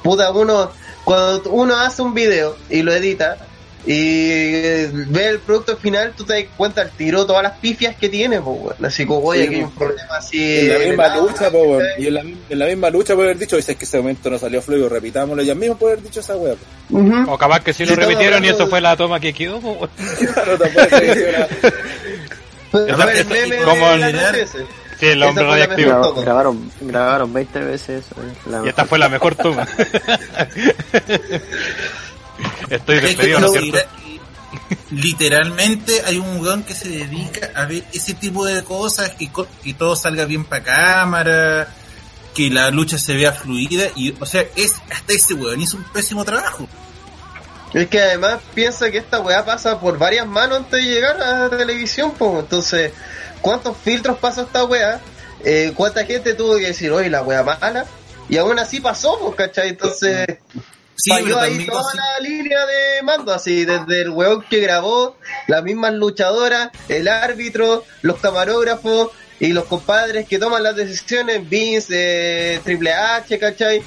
Puta, 0.03 0.33
uno, 0.33 0.71
cuando 1.03 1.49
uno 1.49 1.77
hace 1.77 2.03
un 2.03 2.13
video 2.13 2.59
y 2.69 2.83
lo 2.83 2.93
edita 2.93 3.39
y 3.85 3.95
eh, 3.95 4.91
ve 4.93 5.29
el 5.29 5.39
producto 5.41 5.77
final, 5.77 6.13
tú 6.17 6.25
te 6.25 6.35
das 6.35 6.45
cuenta 6.57 6.83
al 6.83 6.91
tiro 6.91 7.27
todas 7.27 7.43
las 7.43 7.59
pifias 7.59 7.97
que 7.97 8.09
tiene, 8.09 8.41
pues, 8.41 8.57
weón. 8.61 8.85
Así 8.87 9.05
como, 9.05 9.21
oye, 9.29 9.43
Sí, 9.43 9.47
aquí 9.49 9.55
hay 9.57 9.63
un 9.63 9.71
problema 9.73 10.17
así. 10.17 10.61
En 10.61 10.69
la 10.69 10.79
misma 10.89 11.17
lucha, 11.17 11.51
pues, 11.51 11.65
weón. 11.67 11.81
¿cachai? 11.81 12.03
Y 12.03 12.07
en 12.07 12.15
la, 12.15 12.21
en 12.21 12.59
la 12.59 12.67
misma 12.67 12.91
lucha 12.91 13.15
puede 13.15 13.29
haber 13.31 13.39
dicho, 13.39 13.57
dice 13.57 13.75
que 13.75 13.85
ese 13.85 13.97
momento 13.99 14.31
no 14.31 14.39
salió 14.39 14.63
fluido, 14.63 14.89
repitámoslo, 14.89 15.43
ya 15.43 15.55
mismo 15.55 15.77
puede 15.77 15.95
haber 15.95 16.05
dicho 16.05 16.21
esa 16.21 16.37
weá. 16.37 16.55
Ujú. 16.91 17.31
O 17.33 17.37
capaz 17.39 17.61
que 17.61 17.73
sí 17.73 17.85
lo 17.85 17.95
repitieron 17.97 18.45
y 18.45 18.49
eso 18.49 18.65
de- 18.65 18.71
fue 18.71 18.81
la 18.81 18.97
toma 18.97 19.19
que 19.19 19.33
quedó. 19.33 19.61
po. 19.61 19.89
Claro, 20.35 20.57
como. 20.59 20.71
Sí, 24.99 25.07
el 25.09 25.23
hombre. 25.25 25.45
Graba- 25.77 26.13
grabaron, 26.23 26.71
grabaron 26.81 27.33
20 27.33 27.59
veces 27.61 28.05
eso. 28.07 28.15
eh, 28.23 28.33
la 28.49 28.63
Y 28.65 28.69
esta 28.69 28.85
fue 28.85 28.99
la 29.01 29.09
mejor 29.09 29.35
toma. 29.35 29.67
Estoy 32.71 33.01
despedido, 33.01 33.41
¿no 33.41 33.49
cierto? 33.49 33.79
Literalmente 34.91 36.03
hay 36.05 36.19
un 36.19 36.41
weón 36.41 36.63
que 36.63 36.75
se 36.75 36.89
dedica 36.89 37.51
a 37.55 37.65
ver 37.65 37.85
ese 37.93 38.15
tipo 38.15 38.45
de 38.45 38.63
cosas, 38.63 39.11
que, 39.11 39.31
que 39.63 39.75
todo 39.75 39.97
salga 39.97 40.25
bien 40.25 40.45
para 40.45 40.63
cámara, 40.63 41.69
que 42.35 42.51
la 42.51 42.71
lucha 42.71 42.99
se 42.99 43.15
vea 43.15 43.33
fluida 43.33 43.87
y, 43.97 44.15
o 44.19 44.27
sea, 44.27 44.45
es 44.57 44.75
hasta 44.91 45.13
ese 45.13 45.35
weón 45.35 45.61
hizo 45.61 45.77
un 45.77 45.85
pésimo 45.85 46.25
trabajo. 46.25 46.69
Es 47.73 47.89
que 47.89 48.01
además 48.01 48.41
piensa 48.55 48.91
que 48.91 48.99
esta 48.99 49.21
weá 49.21 49.45
pasa 49.45 49.81
por 49.81 49.97
varias 49.99 50.27
manos 50.27 50.59
antes 50.59 50.85
de 50.85 50.91
llegar 50.91 51.21
a 51.23 51.49
la 51.49 51.57
televisión, 51.57 52.13
pues. 52.19 52.41
Entonces, 52.41 52.93
¿cuántos 53.41 53.77
filtros 53.79 54.19
pasa 54.19 54.43
esta 54.43 54.65
weá? 54.65 55.01
Eh, 55.45 55.73
¿Cuánta 55.75 56.05
gente 56.05 56.35
tuvo 56.35 56.57
que 56.57 56.67
decir, 56.67 56.91
oye, 56.93 57.09
la 57.09 57.23
weá 57.23 57.43
mala? 57.43 57.87
Y 58.29 58.37
aún 58.37 58.59
así 58.59 58.81
pasó, 58.81 59.19
pues, 59.19 59.35
¿cachai? 59.37 59.71
Entonces, 59.71 60.27
Sí, 61.03 61.11
falló 61.11 61.41
ahí 61.41 61.51
también 61.51 61.71
toda 61.71 61.95
la 61.95 62.21
línea 62.29 62.59
de 62.67 63.03
mando, 63.03 63.33
así, 63.35 63.65
desde 63.65 64.03
el 64.03 64.11
weón 64.11 64.45
que 64.49 64.61
grabó, 64.61 65.17
las 65.49 65.63
mismas 65.65 65.95
luchadoras, 65.95 66.71
el 66.89 67.09
árbitro, 67.09 67.85
los 68.03 68.19
camarógrafos 68.21 69.09
y 69.41 69.49
los 69.49 69.65
compadres 69.65 70.29
que 70.29 70.39
toman 70.39 70.63
las 70.63 70.77
decisiones, 70.77 71.49
Vince, 71.49 71.87
eh, 72.55 72.61
Triple 72.63 72.93
H, 72.93 73.39
¿cachai? 73.39 73.83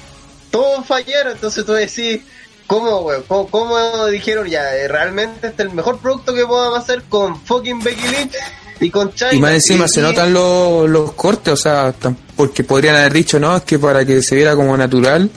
Todos 0.50 0.84
fallaron, 0.86 1.32
entonces 1.32 1.64
tú 1.64 1.72
decís, 1.72 2.20
¿cómo, 2.66 3.00
weón? 3.00 3.22
¿Cómo, 3.26 3.48
cómo 3.48 4.06
dijeron 4.08 4.46
ya? 4.48 4.76
eh, 4.76 4.86
Realmente 4.86 5.46
este 5.46 5.62
es 5.62 5.68
el 5.70 5.74
mejor 5.74 5.98
producto 5.98 6.34
que 6.34 6.44
podamos 6.44 6.78
hacer 6.78 7.02
con 7.08 7.40
fucking 7.46 7.82
Becky 7.82 8.08
Lynch 8.08 8.34
y 8.80 8.90
con 8.90 9.14
China. 9.14 9.32
Y 9.32 9.38
más 9.38 9.52
encima 9.52 9.86
Y- 9.86 9.88
se 9.88 10.00
y- 10.00 10.02
notan 10.02 10.34
los, 10.34 10.86
los 10.90 11.12
cortes, 11.12 11.54
o 11.54 11.56
sea, 11.56 11.94
porque 12.36 12.62
podrían 12.62 12.96
haber 12.96 13.14
dicho, 13.14 13.40
no, 13.40 13.56
es 13.56 13.62
que 13.62 13.78
para 13.78 14.04
que 14.04 14.20
se 14.22 14.34
viera 14.36 14.54
como 14.54 14.76
natural, 14.76 15.30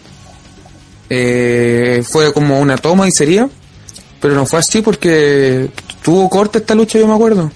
eh, 1.10 2.04
fue 2.08 2.32
como 2.34 2.60
una 2.60 2.78
toma 2.78 3.08
y 3.08 3.12
sería, 3.12 3.50
pero 4.22 4.34
no 4.36 4.46
fue 4.46 4.60
así 4.60 4.82
porque 4.82 5.70
tuvo 6.04 6.30
corte 6.30 6.60
esta 6.60 6.76
lucha, 6.76 7.00
yo 7.00 7.08
me 7.08 7.14
acuerdo. 7.14 7.52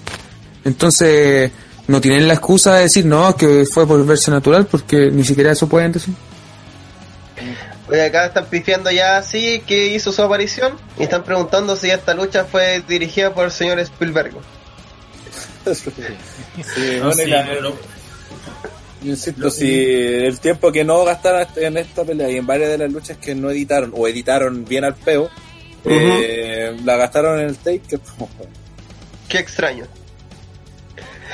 Entonces, 0.64 1.50
no 1.86 2.00
tienen 2.00 2.26
la 2.26 2.34
excusa 2.34 2.74
de 2.76 2.82
decir, 2.82 3.04
no, 3.04 3.36
que 3.36 3.66
fue 3.66 3.86
por 3.86 4.04
verse 4.06 4.30
natural, 4.30 4.66
porque 4.66 5.10
ni 5.10 5.24
siquiera 5.24 5.52
eso 5.52 5.68
pueden 5.68 5.92
decir. 5.92 6.14
Oye, 7.88 8.02
acá 8.02 8.26
están 8.26 8.46
pifiando 8.46 8.90
ya 8.90 9.18
así 9.18 9.62
que 9.66 9.88
hizo 9.88 10.10
su 10.10 10.22
aparición 10.22 10.72
y 10.98 11.02
están 11.02 11.22
preguntando 11.22 11.76
si 11.76 11.90
esta 11.90 12.14
lucha 12.14 12.44
fue 12.46 12.82
dirigida 12.88 13.34
por 13.34 13.44
el 13.44 13.50
señor 13.52 13.78
Spielberg. 13.80 14.32
Sí, 15.74 16.98
No, 17.00 17.12
sí, 17.12 17.26
la- 17.26 17.46
insisto, 19.04 19.50
si 19.50 19.84
el 19.84 20.40
tiempo 20.40 20.72
que 20.72 20.84
no 20.84 21.04
gastaron 21.04 21.46
en 21.56 21.76
esta 21.76 22.04
pelea 22.04 22.30
y 22.30 22.36
en 22.36 22.46
varias 22.46 22.70
de 22.70 22.78
las 22.78 22.92
luchas 22.92 23.16
que 23.18 23.34
no 23.34 23.50
editaron 23.50 23.92
o 23.94 24.08
editaron 24.08 24.64
bien 24.64 24.84
al 24.84 24.94
peo, 24.94 25.30
eh, 25.84 26.76
la 26.84 26.96
gastaron 26.96 27.40
en 27.40 27.48
el 27.48 27.56
take, 27.56 27.80
que 27.80 27.98
Qué 29.28 29.38
extraño. 29.38 29.86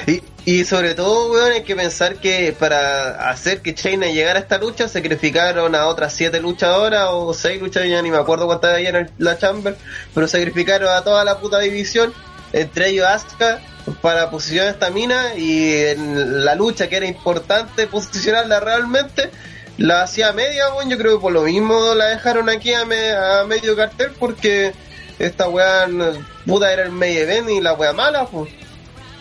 Y, 0.06 0.22
y 0.44 0.64
sobre 0.64 0.94
todo, 0.94 1.32
weón, 1.32 1.52
hay 1.52 1.62
que 1.62 1.76
pensar 1.76 2.16
que 2.16 2.54
para 2.58 3.30
hacer 3.30 3.60
que 3.60 3.74
China 3.74 4.06
llegara 4.06 4.38
a 4.38 4.42
esta 4.42 4.58
lucha, 4.58 4.88
sacrificaron 4.88 5.74
a 5.74 5.86
otras 5.86 6.14
siete 6.14 6.40
luchadoras 6.40 7.08
o 7.10 7.34
seis 7.34 7.60
luchadoras, 7.60 7.90
ya 7.92 8.02
ni 8.02 8.10
me 8.10 8.16
acuerdo 8.16 8.46
cuántas 8.46 8.74
había 8.74 8.88
en 8.90 8.96
el- 8.96 9.10
la 9.18 9.36
Chamber, 9.36 9.76
pero 10.14 10.26
sacrificaron 10.26 10.88
a 10.88 11.02
toda 11.04 11.24
la 11.24 11.38
puta 11.38 11.58
división, 11.58 12.12
entre 12.52 12.88
ellos 12.88 13.06
Asuka, 13.06 13.60
para 14.02 14.30
posicionar 14.30 14.68
esta 14.72 14.90
mina 14.90 15.34
y 15.36 15.72
en 15.74 16.44
la 16.44 16.54
lucha 16.54 16.88
que 16.88 16.96
era 16.96 17.06
importante 17.06 17.86
posicionarla 17.86 18.60
realmente, 18.60 19.30
la 19.78 20.02
hacía 20.02 20.32
media, 20.32 20.72
weón, 20.74 20.90
yo 20.90 20.98
creo 20.98 21.16
que 21.16 21.22
por 21.22 21.32
lo 21.32 21.42
mismo 21.42 21.94
la 21.94 22.06
dejaron 22.06 22.48
aquí 22.48 22.72
a, 22.74 22.84
me- 22.84 23.12
a 23.12 23.44
medio 23.46 23.74
cartel 23.76 24.10
porque 24.18 24.72
esta 25.18 25.48
weá 25.48 25.86
puta 26.46 26.72
era 26.72 26.82
el 26.84 26.92
medio 26.92 27.20
event 27.22 27.48
y 27.50 27.60
la 27.60 27.72
weá 27.74 27.92
mala, 27.92 28.26
pues. 28.26 28.50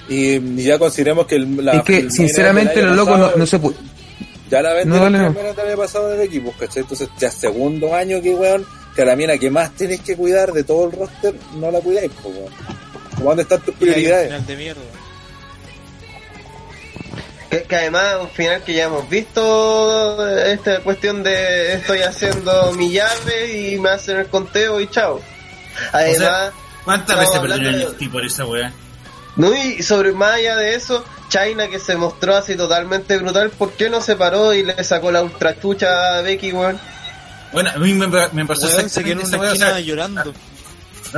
y, 0.10 0.36
y 0.38 0.64
ya 0.64 0.78
consideremos 0.78 1.26
que 1.28 1.36
el, 1.36 1.64
la, 1.66 1.74
es 1.74 1.84
que, 1.84 1.98
el 2.00 2.12
sinceramente, 2.12 2.82
los 2.82 2.96
locos 2.96 3.38
no, 3.38 3.46
se 3.46 3.60
pu- 3.62 3.74
Ya 4.50 4.62
la 4.62 4.74
venden 4.74 5.00
No, 5.00 5.08
el 5.08 5.14
no. 5.14 5.34
primer 5.34 5.60
año 5.60 5.78
pasado 5.78 6.10
del 6.10 6.22
equipo, 6.22 6.54
¿cachai? 6.60 6.82
Entonces, 6.84 7.08
ya 7.20 7.30
segundo 7.32 7.94
año 7.96 8.22
que, 8.22 8.32
weón, 8.34 8.66
que 8.96 9.04
a 9.04 9.06
la 9.06 9.16
mina 9.16 9.38
que 9.38 9.50
más 9.52 9.72
tienes 9.76 10.02
que 10.02 10.16
cuidar 10.18 10.52
de 10.52 10.64
todo 10.64 10.88
el 10.88 10.92
roster, 10.98 11.36
no 11.58 11.70
la 11.72 11.80
cuidáis, 11.80 12.12
pues, 12.22 12.36
weón. 12.36 12.54
¿Dónde 13.24 13.44
están 13.44 13.62
tus 13.62 13.76
Y 13.80 13.84
hay 13.84 13.88
un 13.88 13.94
prioridades? 13.94 14.26
final 14.28 14.46
de 14.48 14.56
mierda. 14.56 14.82
Que, 17.50 17.64
que 17.64 17.76
además 17.76 18.16
un 18.22 18.30
final 18.30 18.64
que 18.64 18.74
ya 18.76 18.84
hemos 18.86 19.10
visto 19.10 20.28
esta 20.46 20.80
cuestión 20.82 21.24
de 21.24 21.74
estoy 21.74 22.00
haciendo 22.04 22.72
mi 22.74 22.92
llave 22.92 23.72
y 23.72 23.80
me 23.80 23.90
hacen 23.90 24.18
el 24.18 24.28
conteo 24.28 24.80
y 24.80 24.88
chao. 24.88 25.20
Además, 25.92 26.52
¿Cuántas 26.86 27.20
Estamos 27.22 27.44
veces 27.44 27.58
perdió 27.60 27.70
el 27.70 27.80
de- 27.92 27.98
tipo 27.98 28.14
por 28.14 28.26
esa 28.26 28.46
weá? 28.46 28.72
no 29.36 29.54
y 29.56 29.82
sobre 29.84 30.12
más 30.12 30.34
allá 30.36 30.58
de 30.58 30.76
eso, 30.76 31.04
China 31.30 31.68
que 31.70 31.80
se 31.80 31.96
mostró 31.96 32.36
así 32.36 32.56
totalmente 32.56 33.18
brutal, 33.18 33.50
¿por 33.52 33.72
qué 33.74 33.90
no 33.90 34.02
se 34.02 34.16
paró 34.16 34.54
y 34.54 34.64
le 34.64 34.84
sacó 34.84 35.12
la 35.12 35.24
ultra 35.24 35.60
chucha 35.60 36.18
a 36.18 36.22
Becky, 36.22 36.52
weón? 36.52 36.80
Bueno, 37.52 37.72
a 37.74 37.78
mí 37.80 37.94
me, 37.94 38.08
me 38.08 38.46
pasó 38.46 38.68
Weón, 38.68 38.90
se 38.90 39.04
quedó 39.04 39.14
en 39.14 39.18
una 39.20 39.28
esa 39.28 39.38
weá. 39.38 39.50
o 39.50 39.54
esquina 39.54 39.70
sea, 39.72 39.80
llorando. 39.80 40.22
A 40.22 40.34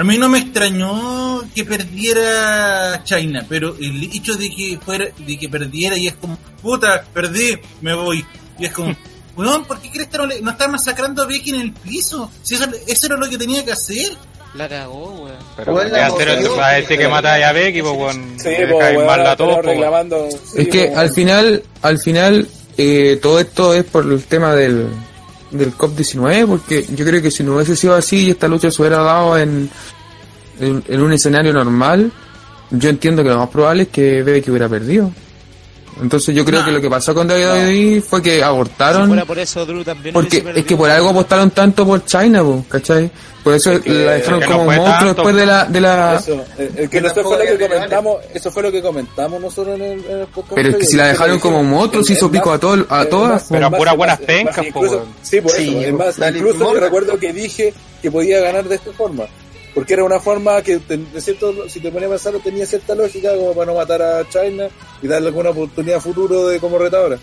mí 0.03 0.17
no 0.17 0.29
me 0.29 0.39
extrañó 0.39 1.41
que 1.53 1.65
perdiera 1.65 3.01
China, 3.03 3.45
pero 3.47 3.75
el 3.79 4.03
hecho 4.03 4.35
de 4.35 4.49
que 4.49 4.79
fuera, 4.83 5.05
de 5.17 5.37
que 5.37 5.49
perdiera 5.49 5.97
y 5.97 6.07
es 6.07 6.15
como, 6.15 6.37
puta, 6.61 7.03
perdí, 7.13 7.57
me 7.81 7.93
voy. 7.93 8.25
Y 8.59 8.65
es 8.65 8.71
como, 8.71 8.95
weón, 9.35 9.65
¿por 9.65 9.79
qué 9.79 9.89
crees 9.91 10.07
que 10.07 10.17
no, 10.17 10.25
le- 10.27 10.41
no 10.41 10.51
estar 10.51 10.69
masacrando 10.69 11.23
a 11.23 11.25
Becky 11.25 11.49
en 11.51 11.61
el 11.61 11.73
piso? 11.73 12.31
Si 12.41 12.55
eso, 12.55 12.65
eso 12.87 13.05
era 13.07 13.17
lo 13.17 13.29
que 13.29 13.37
tenía 13.37 13.63
que 13.65 13.71
hacer. 13.73 14.11
La 14.53 14.67
cagó, 14.67 15.11
weón. 15.23 15.37
Pero 15.55 15.73
Weón, 15.73 15.87
¿qué 15.87 15.93
la 15.93 16.09
va 16.57 16.67
a 16.67 16.73
decir 16.73 16.97
que 16.97 17.07
mata 17.07 17.49
a 17.49 17.51
Becky, 17.53 17.81
pues, 17.81 17.93
weón. 17.93 18.35
A 18.35 18.39
sí, 18.39 18.49
Es 20.57 20.67
que 20.67 20.85
pues, 20.87 20.97
al 20.97 21.09
final, 21.11 21.63
al 21.81 21.99
final, 21.99 22.47
eh, 22.77 23.19
todo 23.21 23.39
esto 23.39 23.73
es 23.73 23.83
por 23.85 24.05
el 24.11 24.21
tema 24.23 24.53
del, 24.55 24.87
del 25.51 25.75
COP19, 25.77 26.47
porque 26.47 26.85
yo 26.95 27.05
creo 27.05 27.21
que 27.21 27.31
si 27.31 27.43
no 27.43 27.55
hubiese 27.55 27.75
sido 27.75 27.95
así 27.95 28.27
y 28.27 28.29
esta 28.31 28.47
lucha 28.47 28.71
se 28.71 28.81
hubiera 28.81 28.99
dado 28.99 29.37
en, 29.37 29.69
en, 30.59 31.01
un 31.01 31.13
escenario 31.13 31.53
normal, 31.53 32.11
yo 32.69 32.89
entiendo 32.89 33.23
que 33.23 33.29
lo 33.29 33.37
más 33.37 33.49
probable 33.49 33.83
es 33.83 33.89
que 33.89 34.23
Becky 34.23 34.49
hubiera 34.49 34.69
perdido. 34.69 35.11
Entonces 36.01 36.33
yo 36.35 36.43
creo 36.43 36.59
No. 36.61 36.65
que 36.65 36.71
lo 36.71 36.81
que 36.81 36.89
pasó 36.89 37.13
con 37.13 37.27
WWE 37.29 38.01
fue 38.01 38.21
que 38.21 38.37
Si 38.37 38.41
abortaron, 38.41 39.07
fuera 39.07 39.25
por 39.25 39.37
eso, 39.39 39.65
Drew 39.65 39.83
también 39.83 40.13
porque 40.13 40.43
es 40.55 40.65
que 40.65 40.75
por 40.75 40.89
algo 40.89 41.09
apostaron 41.09 41.51
tanto 41.51 41.85
por 41.85 42.03
China, 42.05 42.41
po, 42.43 42.65
¿cachai? 42.67 43.09
Por 43.43 43.53
eso 43.55 43.71
Es 43.71 43.81
que- 43.81 43.89
la 43.91 44.11
dejaron 44.13 44.39
es 44.41 44.45
que 44.47 44.51
no 44.51 44.57
como 44.59 44.65
fue 44.69 44.75
monstruo 44.77 44.97
tanto. 45.07 45.13
después 45.21 45.35
de 45.35 45.45
la, 45.45 45.65
de 45.65 45.81
la, 45.81 46.15
Eso, 46.15 46.33
eh, 46.57 46.71
eh, 46.75 46.87
que 46.89 46.97
eso 46.99 47.23
fue 47.23 47.37
lo 47.37 47.57
que 47.57 47.67
comentamos, 47.67 48.17
eso 48.33 48.51
fue 48.51 48.63
lo 48.63 48.71
que 48.71 48.81
comentamos 48.81 49.41
nosotros 49.41 49.75
en 49.75 49.81
el, 49.81 50.05
en 50.05 50.19
el 50.21 50.27
podcast. 50.27 50.53
pero 50.55 50.69
es 50.69 50.75
que 50.77 50.85
si 50.85 50.95
la 50.97 51.07
dejaron 51.07 51.39
como 51.39 51.63
monstruo, 51.63 52.03
se 52.03 52.13
hizo 52.13 52.29
pico 52.31 52.51
a 52.51 52.59
todo, 52.59 52.85
a 52.89 53.05
todas. 53.05 53.45
Pero 53.49 53.69
más- 53.69 53.77
puras 53.79 53.95
buenas 53.97 54.19
pencas, 54.19 54.65
po. 54.73 55.05
Sí, 55.21 55.41
por 55.41 55.51
Sí, 55.51 55.83
eso. 55.83 56.27
Incluso 56.27 56.73
recuerdo 56.75 57.17
que 57.17 57.31
dije 57.33 57.73
que 58.01 58.11
podía 58.11 58.39
ganar 58.39 58.63
de 58.67 58.75
esta 58.75 58.91
forma. 58.91 59.23
Porque 59.73 59.93
era 59.93 60.03
una 60.03 60.19
forma 60.19 60.61
que, 60.61 60.79
te- 60.79 60.97
de 60.97 61.21
cierto, 61.21 61.69
si 61.69 61.79
te 61.79 61.91
ponía 61.91 62.07
a 62.07 62.11
pensarlo, 62.11 62.39
tenía 62.39 62.65
cierta 62.65 62.93
lógica 62.93 63.33
como 63.35 63.53
para 63.53 63.71
no 63.71 63.77
matar 63.77 64.01
a 64.01 64.27
China 64.27 64.67
y 65.01 65.07
darle 65.07 65.29
alguna 65.29 65.51
oportunidad 65.51 65.99
futuro 66.01 66.47
de 66.47 66.59
como 66.59 66.77
retadora. 66.77 67.17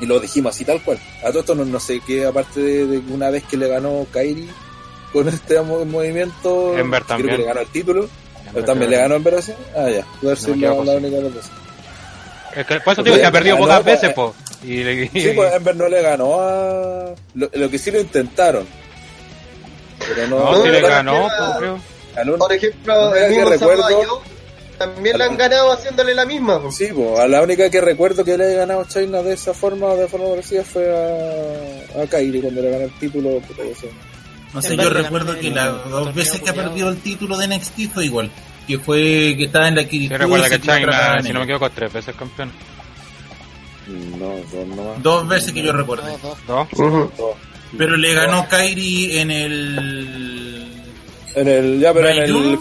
Y 0.00 0.06
lo 0.06 0.18
dijimos 0.18 0.54
así 0.54 0.64
tal 0.64 0.82
cual. 0.82 0.98
A 1.22 1.28
todo 1.28 1.40
esto 1.40 1.54
no, 1.54 1.64
no 1.64 1.78
sé 1.78 2.00
qué, 2.04 2.24
aparte 2.26 2.60
de, 2.60 2.86
de 2.86 2.98
una 3.14 3.30
vez 3.30 3.44
que 3.44 3.56
le 3.56 3.68
ganó 3.68 4.04
Kairi 4.12 4.48
con 5.12 5.28
este 5.28 5.60
mo- 5.62 5.84
movimiento, 5.84 6.76
Ember 6.76 7.02
creo 7.04 7.08
también. 7.16 7.36
que 7.36 7.42
le 7.42 7.48
ganó 7.48 7.60
el 7.60 7.68
título. 7.68 8.08
Pero 8.52 8.64
también 8.66 8.90
le 8.90 8.96
ganó 8.98 9.14
en 9.14 9.22
Brasil. 9.24 9.54
Ah, 9.76 9.88
ya. 9.88 10.04
Puede 10.20 10.36
ser 10.36 10.56
No 10.58 10.84
la, 10.84 10.92
la 10.92 10.98
única 10.98 11.16
veces. 11.18 11.50
Es 12.56 12.66
que 12.66 12.80
por 12.80 12.92
eso 12.92 13.02
digo 13.02 13.16
que 13.16 13.24
ha 13.24 13.32
perdido 13.32 13.56
pocas 13.56 13.80
pues, 13.82 13.94
veces, 13.94 14.10
eh. 14.10 14.12
po. 14.14 14.34
Y, 14.64 14.82
le- 14.84 15.08
Sí, 15.08 15.30
pues 15.36 15.54
Ember 15.54 15.76
no 15.76 15.88
le 15.88 16.02
ganó 16.02 16.40
a. 16.40 17.14
Lo, 17.34 17.48
lo 17.52 17.70
que 17.70 17.78
sí 17.78 17.90
lo 17.92 18.00
intentaron. 18.00 18.66
Pero 20.08 20.26
no. 20.28 20.38
no, 20.38 20.64
no, 20.66 20.88
ganó, 20.88 21.28
no, 21.28 21.58
creo. 21.58 21.78
ganó- 22.14 22.38
Por 22.38 22.52
ejemplo, 22.52 22.94
No, 23.10 23.14
el 23.14 23.34
que 23.34 23.44
recuerdo- 23.44 24.22
también 24.78 25.16
le 25.18 25.24
han 25.24 25.36
ganado 25.36 25.72
haciéndole 25.72 26.14
la 26.14 26.24
misma. 26.26 26.60
po. 26.60 26.72
Sí, 26.72 26.88
pues, 26.92 27.18
a 27.20 27.28
la 27.28 27.42
única 27.42 27.70
que 27.70 27.80
recuerdo 27.80 28.24
que 28.24 28.36
le 28.36 28.46
haya 28.46 28.56
ganado 28.58 28.84
China 28.84 29.22
de 29.22 29.34
esa 29.34 29.54
forma, 29.54 29.94
de 29.94 30.08
forma 30.08 30.30
parecida, 30.30 30.64
fue 30.64 30.88
a, 30.90 32.02
a 32.02 32.06
Kairi 32.06 32.40
cuando 32.40 32.62
le 32.62 32.70
ganó 32.70 32.84
el 32.84 32.92
título. 32.98 33.38
puta, 33.40 33.62
yo 33.64 33.74
sé. 33.76 33.88
No 34.52 34.60
sé, 34.60 34.76
yo 34.76 34.90
recuerdo 34.90 35.38
que 35.38 35.50
las 35.50 35.88
dos 35.88 36.12
veces 36.14 36.40
que 36.40 36.50
ha 36.50 36.54
perdido 36.54 36.88
el 36.88 36.96
título 36.98 37.36
de 37.38 37.46
NXT 37.48 37.88
fue 37.94 38.04
igual. 38.06 38.30
Que 38.66 38.78
fue 38.78 39.34
que 39.38 39.44
estaba 39.44 39.68
en 39.68 39.76
la 39.76 39.82
Sí, 39.82 39.88
Kirito. 39.88 40.18
recuerda 40.18 40.48
que 40.50 40.60
China, 40.60 41.22
si 41.22 41.32
no 41.32 41.38
me 41.38 41.44
equivoco, 41.44 41.70
tres 41.70 41.92
veces 41.92 42.14
campeón. 42.16 42.50
No, 44.18 44.26
dos 44.52 44.66
nomás. 44.66 45.02
Dos 45.02 45.28
veces 45.28 45.52
que 45.52 45.62
yo 45.62 45.72
recuerdo. 45.72 46.04
Dos, 46.22 46.22
dos. 46.46 46.66
¿No? 46.78 47.10
Dos. 47.16 47.36
Pero 47.76 47.96
le 47.96 48.14
ganó 48.14 48.46
Kairi 48.48 49.18
en 49.18 49.30
el. 49.30 50.68
En 51.34 51.48
el, 51.48 51.80
ya, 51.80 51.94
pero 51.94 52.08
en 52.10 52.18
el. 52.18 52.58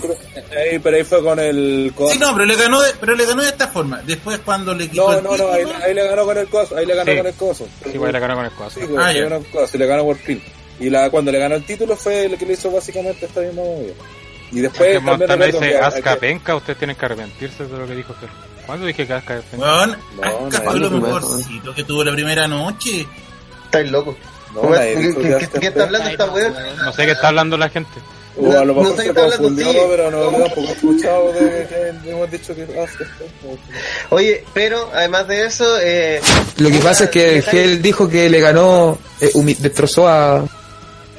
Ahí, 0.57 0.79
pero 0.79 0.95
ahí 0.97 1.03
fue 1.03 1.21
con 1.21 1.37
el. 1.39 1.91
co- 1.93 2.09
Sí, 2.11 2.17
no, 2.17 2.31
pero 2.33 2.45
le 2.45 2.55
ganó 2.55 2.81
de, 2.81 2.91
pero 2.99 3.15
le 3.15 3.25
ganó 3.25 3.41
de 3.41 3.49
esta 3.49 3.67
forma. 3.67 4.01
Después 4.05 4.39
cuando 4.39 4.73
le 4.73 4.87
quitó 4.89 5.11
no, 5.11 5.17
el 5.17 5.23
no, 5.23 5.37
no, 5.37 5.51
ahí, 5.51 5.93
le 5.93 6.07
ganó 6.07 6.23
con 6.25 6.37
el 6.37 6.47
coso. 6.47 6.77
Ahí 6.77 6.85
le 6.85 6.95
ganó 6.95 7.11
Sí. 7.11 7.17
con 7.17 7.27
el 7.27 7.33
coso. 7.33 7.67
Sí, 7.91 7.97
güey, 7.97 8.13
le 8.13 8.19
ganó 8.19 8.35
con 8.35 8.45
el 8.45 8.51
coso. 8.51 8.79
Sí, 8.79 8.85
Ah, 8.97 9.11
le 9.11 9.21
ganó 9.23 9.35
el 9.37 9.45
coso, 9.47 9.75
y 9.75 9.79
le 9.79 9.85
ganó 9.85 10.03
por 10.05 10.17
pin. 10.17 10.41
Y 10.79 10.89
la, 10.89 11.09
cuando 11.09 11.31
le 11.31 11.39
ganó 11.39 11.55
el 11.55 11.63
título 11.65 11.95
fue 11.97 12.25
el 12.25 12.37
que 12.37 12.45
le 12.45 12.53
hizo 12.53 12.71
básicamente 12.71 13.25
esta 13.25 13.41
misma 13.41 13.61
movida. 13.61 13.93
Y 14.53 14.59
después 14.61 14.99
que 14.99 15.05
también 15.05 15.51
dice 15.51 15.79
que- 16.03 16.15
penca, 16.17 16.55
ustedes 16.55 16.79
tienen 16.79 16.95
que 16.95 17.05
arrepentirse 17.05 17.65
de 17.65 17.77
lo 17.77 17.85
que 17.87 17.95
dijo 17.95 18.13
Fer. 18.13 18.29
¿Cuándo 18.65 18.85
dije 18.85 19.05
que 19.05 19.13
Asuka 19.13 19.37
es 19.37 19.43
penca? 19.45 19.65
Weón, 19.65 19.97
No, 20.15 20.23
Asuka 20.47 20.63
no, 20.63 20.71
fue 20.71 20.79
lo 20.79 20.89
mejorcito 20.91 21.75
que 21.75 21.83
tuvo 21.83 22.03
la 22.05 22.11
primera 22.13 22.47
noche. 22.47 23.05
Estáis 23.65 23.91
locos. 23.91 24.15
No, 24.53 24.61
¿Qué, 24.61 25.13
qué- 25.15 25.59
qué 25.59 25.59
es 25.59 25.63
está 25.69 25.83
hablando 25.83 26.09
esta 26.09 26.25
weón? 26.31 26.53
No 26.83 26.93
sé 26.93 27.05
qué 27.05 27.11
está 27.11 27.27
hablando 27.29 27.57
la 27.57 27.69
gente. 27.69 27.91
O 28.37 28.49
a 28.51 28.63
lo 28.63 28.73
No 28.73 28.81
mejor 28.81 28.91
sé 28.91 28.95
qué 28.97 29.01
se 29.03 29.09
está 29.09 29.21
hablando, 29.23 29.37
confundió, 29.47 29.71
sí. 29.73 29.79
pero 29.89 30.11
no, 30.11 30.19
tampoco 30.29 30.61
he 30.61 30.71
escuchado 30.71 31.33
de 31.33 31.67
que 32.03 32.09
hemos 32.11 32.31
dicho 32.31 32.55
que 32.55 32.63
Asuka 32.63 33.03
es 33.03 33.09
penca. 33.19 33.59
Oye, 34.09 34.43
pero 34.53 34.89
además 34.93 35.27
de 35.27 35.45
eso, 35.45 35.65
eh, 35.81 36.21
Lo 36.57 36.69
que 36.69 36.79
pasa 36.79 37.03
es 37.05 37.09
que 37.09 37.43
Hell 37.51 37.81
dijo 37.81 38.07
que 38.07 38.29
le 38.29 38.39
ganó, 38.39 38.97
eh, 39.19 39.31
humi- 39.33 39.57
destrozó 39.57 40.07
a, 40.07 40.45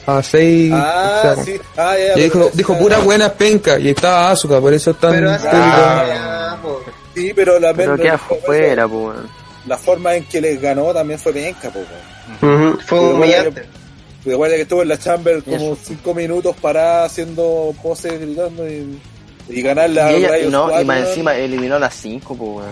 a 0.06 0.22
Sei. 0.22 0.70
Ah, 0.72 1.18
o 1.18 1.34
sea, 1.34 1.44
sí. 1.44 1.60
Ah, 1.76 1.94
ya, 1.98 2.18
y 2.18 2.22
dijo, 2.24 2.50
dijo 2.54 2.78
pura 2.78 2.98
buena 2.98 3.30
penca 3.32 3.78
y 3.78 3.90
estaba 3.90 4.30
Asuka, 4.30 4.58
por 4.60 4.72
eso 4.72 4.92
están 4.92 5.12
pero 5.12 5.30
Ah. 5.52 6.56
Sí, 7.14 7.32
pero 7.36 7.60
la 7.60 7.74
Pero 7.74 7.92
men- 7.92 8.00
queda 8.00 8.14
afuera, 8.14 8.86
weón. 8.86 9.28
La 9.66 9.76
forma 9.76 10.14
en 10.16 10.24
que 10.24 10.40
les 10.40 10.60
ganó 10.60 10.92
también 10.94 11.18
fue 11.20 11.32
penca, 11.34 11.68
po, 11.70 11.80
fue 12.86 12.98
humillante. 13.00 13.64
Igual 14.24 14.52
que 14.52 14.60
estuvo 14.62 14.82
en 14.82 14.88
la 14.88 14.98
chamber 14.98 15.42
como 15.42 15.76
5 15.76 16.14
minutos 16.14 16.54
parada 16.60 17.06
haciendo 17.06 17.74
poses 17.82 18.20
gritando 18.20 18.68
y, 18.68 19.00
y 19.48 19.62
ganarle 19.62 20.00
a 20.00 20.12
Y, 20.12 20.14
ella, 20.16 20.28
y, 20.28 20.30
Rayos 20.30 20.52
no, 20.52 20.80
y 20.80 20.84
más 20.84 21.08
encima 21.08 21.34
eliminó 21.34 21.74
a 21.74 21.78
las 21.80 21.94
5, 21.94 22.36
pues, 22.36 22.66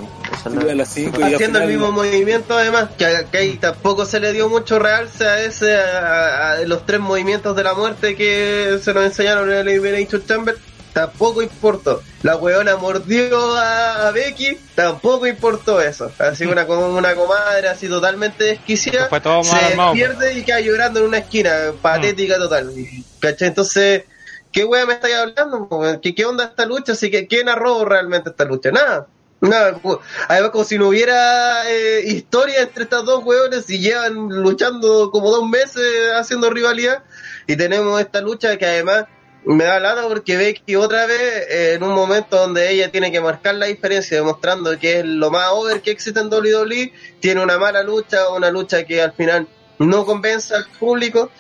Sí, 0.44 0.64
la- 0.66 0.74
las 0.76 0.88
Haciendo 0.90 1.18
el 1.18 1.34
final- 1.64 1.66
mismo 1.68 1.90
movimiento 1.92 2.56
además, 2.56 2.90
que, 2.96 3.26
que 3.32 3.38
ahí 3.38 3.56
tampoco 3.56 4.06
se 4.06 4.20
le 4.20 4.32
dio 4.32 4.48
mucho 4.48 4.78
realce 4.78 5.26
a 5.26 5.40
ese, 5.44 5.76
a, 5.76 6.52
a 6.52 6.60
los 6.60 6.86
tres 6.86 7.00
movimientos 7.00 7.56
de 7.56 7.64
la 7.64 7.74
muerte 7.74 8.14
que 8.14 8.78
se 8.80 8.94
nos 8.94 9.04
enseñaron 9.04 9.50
en 9.50 9.58
el 9.58 9.68
Elimination 9.68 10.24
Chamber, 10.24 10.56
tampoco 10.92 11.42
importó. 11.42 12.02
La 12.22 12.36
weona 12.36 12.76
mordió 12.76 13.56
a, 13.56 14.08
a 14.08 14.10
Becky, 14.12 14.58
tampoco 14.74 15.26
importó 15.26 15.80
eso. 15.80 16.10
Así 16.18 16.44
una, 16.44 16.66
como 16.66 16.88
una 16.88 17.14
comadre 17.14 17.68
así 17.68 17.88
totalmente 17.88 18.44
desquiciada, 18.44 19.08
Fue 19.08 19.20
todo 19.20 19.42
se 19.44 19.56
pierde 19.92 20.34
y 20.34 20.42
queda 20.42 20.60
llorando 20.60 21.00
en 21.00 21.06
una 21.06 21.18
esquina, 21.18 21.72
patética 21.80 22.38
total. 22.38 22.72
¿Cachai? 23.20 23.48
Entonces, 23.48 24.04
¿qué 24.52 24.64
wea 24.64 24.86
me 24.86 24.94
estáis 24.94 25.14
hablando? 25.14 25.68
¿Qué, 26.02 26.14
¿Qué 26.14 26.24
onda 26.24 26.44
esta 26.44 26.66
lucha? 26.66 26.92
Así 26.92 27.10
que, 27.10 27.26
¿quién 27.26 27.46
narró 27.46 27.84
realmente 27.84 28.30
esta 28.30 28.44
lucha? 28.44 28.70
Nada. 28.70 29.06
Nada, 29.42 29.80
además 30.28 30.50
como 30.50 30.64
si 30.64 30.76
no 30.76 30.88
hubiera 30.88 31.62
eh, 31.70 32.02
historia 32.04 32.60
entre 32.60 32.84
estas 32.84 33.06
dos 33.06 33.24
hueones 33.24 33.70
y 33.70 33.78
llevan 33.78 34.28
luchando 34.28 35.10
como 35.10 35.30
dos 35.30 35.48
meses 35.48 36.12
haciendo 36.14 36.50
rivalidad 36.50 37.04
y 37.46 37.56
tenemos 37.56 37.98
esta 37.98 38.20
lucha 38.20 38.58
que 38.58 38.66
además 38.66 39.06
me 39.44 39.64
da 39.64 39.80
lata 39.80 40.06
porque 40.08 40.36
Becky 40.36 40.76
otra 40.76 41.06
vez 41.06 41.20
eh, 41.48 41.72
en 41.74 41.82
un 41.82 41.94
momento 41.94 42.36
donde 42.36 42.70
ella 42.70 42.90
tiene 42.90 43.10
que 43.10 43.20
marcar 43.20 43.54
la 43.54 43.66
diferencia 43.66 44.18
demostrando 44.18 44.78
que 44.78 44.98
es 45.00 45.04
lo 45.04 45.30
más 45.30 45.48
over 45.52 45.80
que 45.80 45.90
existe 45.90 46.20
en 46.20 46.26
WWE 46.32 46.92
tiene 47.20 47.42
una 47.42 47.56
mala 47.58 47.82
lucha 47.82 48.28
una 48.30 48.50
lucha 48.50 48.84
que 48.84 49.00
al 49.00 49.12
final 49.12 49.48
no 49.78 50.04
convence 50.04 50.54
al 50.54 50.66
público 50.78 51.30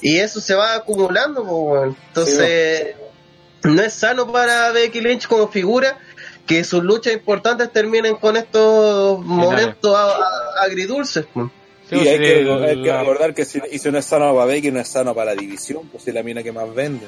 y 0.00 0.18
eso 0.18 0.40
se 0.40 0.54
va 0.54 0.74
acumulando 0.74 1.84
entonces 1.84 2.96
no 3.62 3.82
es 3.82 3.92
sano 3.92 4.32
para 4.32 4.70
Becky 4.72 5.02
Lynch 5.02 5.26
como 5.28 5.48
figura 5.48 5.98
que 6.46 6.64
sus 6.64 6.82
luchas 6.82 7.12
importantes 7.12 7.70
terminen 7.70 8.16
con 8.16 8.36
estos 8.36 9.20
momentos 9.24 9.94
a- 9.94 10.16
a- 10.16 10.64
agridulces. 10.64 11.26
Sí, 11.88 11.96
Y 11.96 12.08
hay 12.08 12.16
sí, 12.18 12.22
que, 12.24 12.50
hay 12.68 12.82
que 12.82 12.92
recordar 12.96 13.34
que 13.34 13.44
si, 13.44 13.60
y 13.70 13.78
si 13.78 13.90
no 13.92 13.98
es 13.98 14.06
sano 14.06 14.32
para 14.34 14.46
Becky, 14.46 14.70
no 14.72 14.80
es 14.80 14.88
sano 14.88 15.14
para 15.14 15.34
la 15.34 15.40
división, 15.40 15.88
pues 15.92 16.08
es 16.08 16.14
la 16.14 16.22
mina 16.24 16.42
que 16.42 16.50
más 16.50 16.72
vende. 16.74 17.06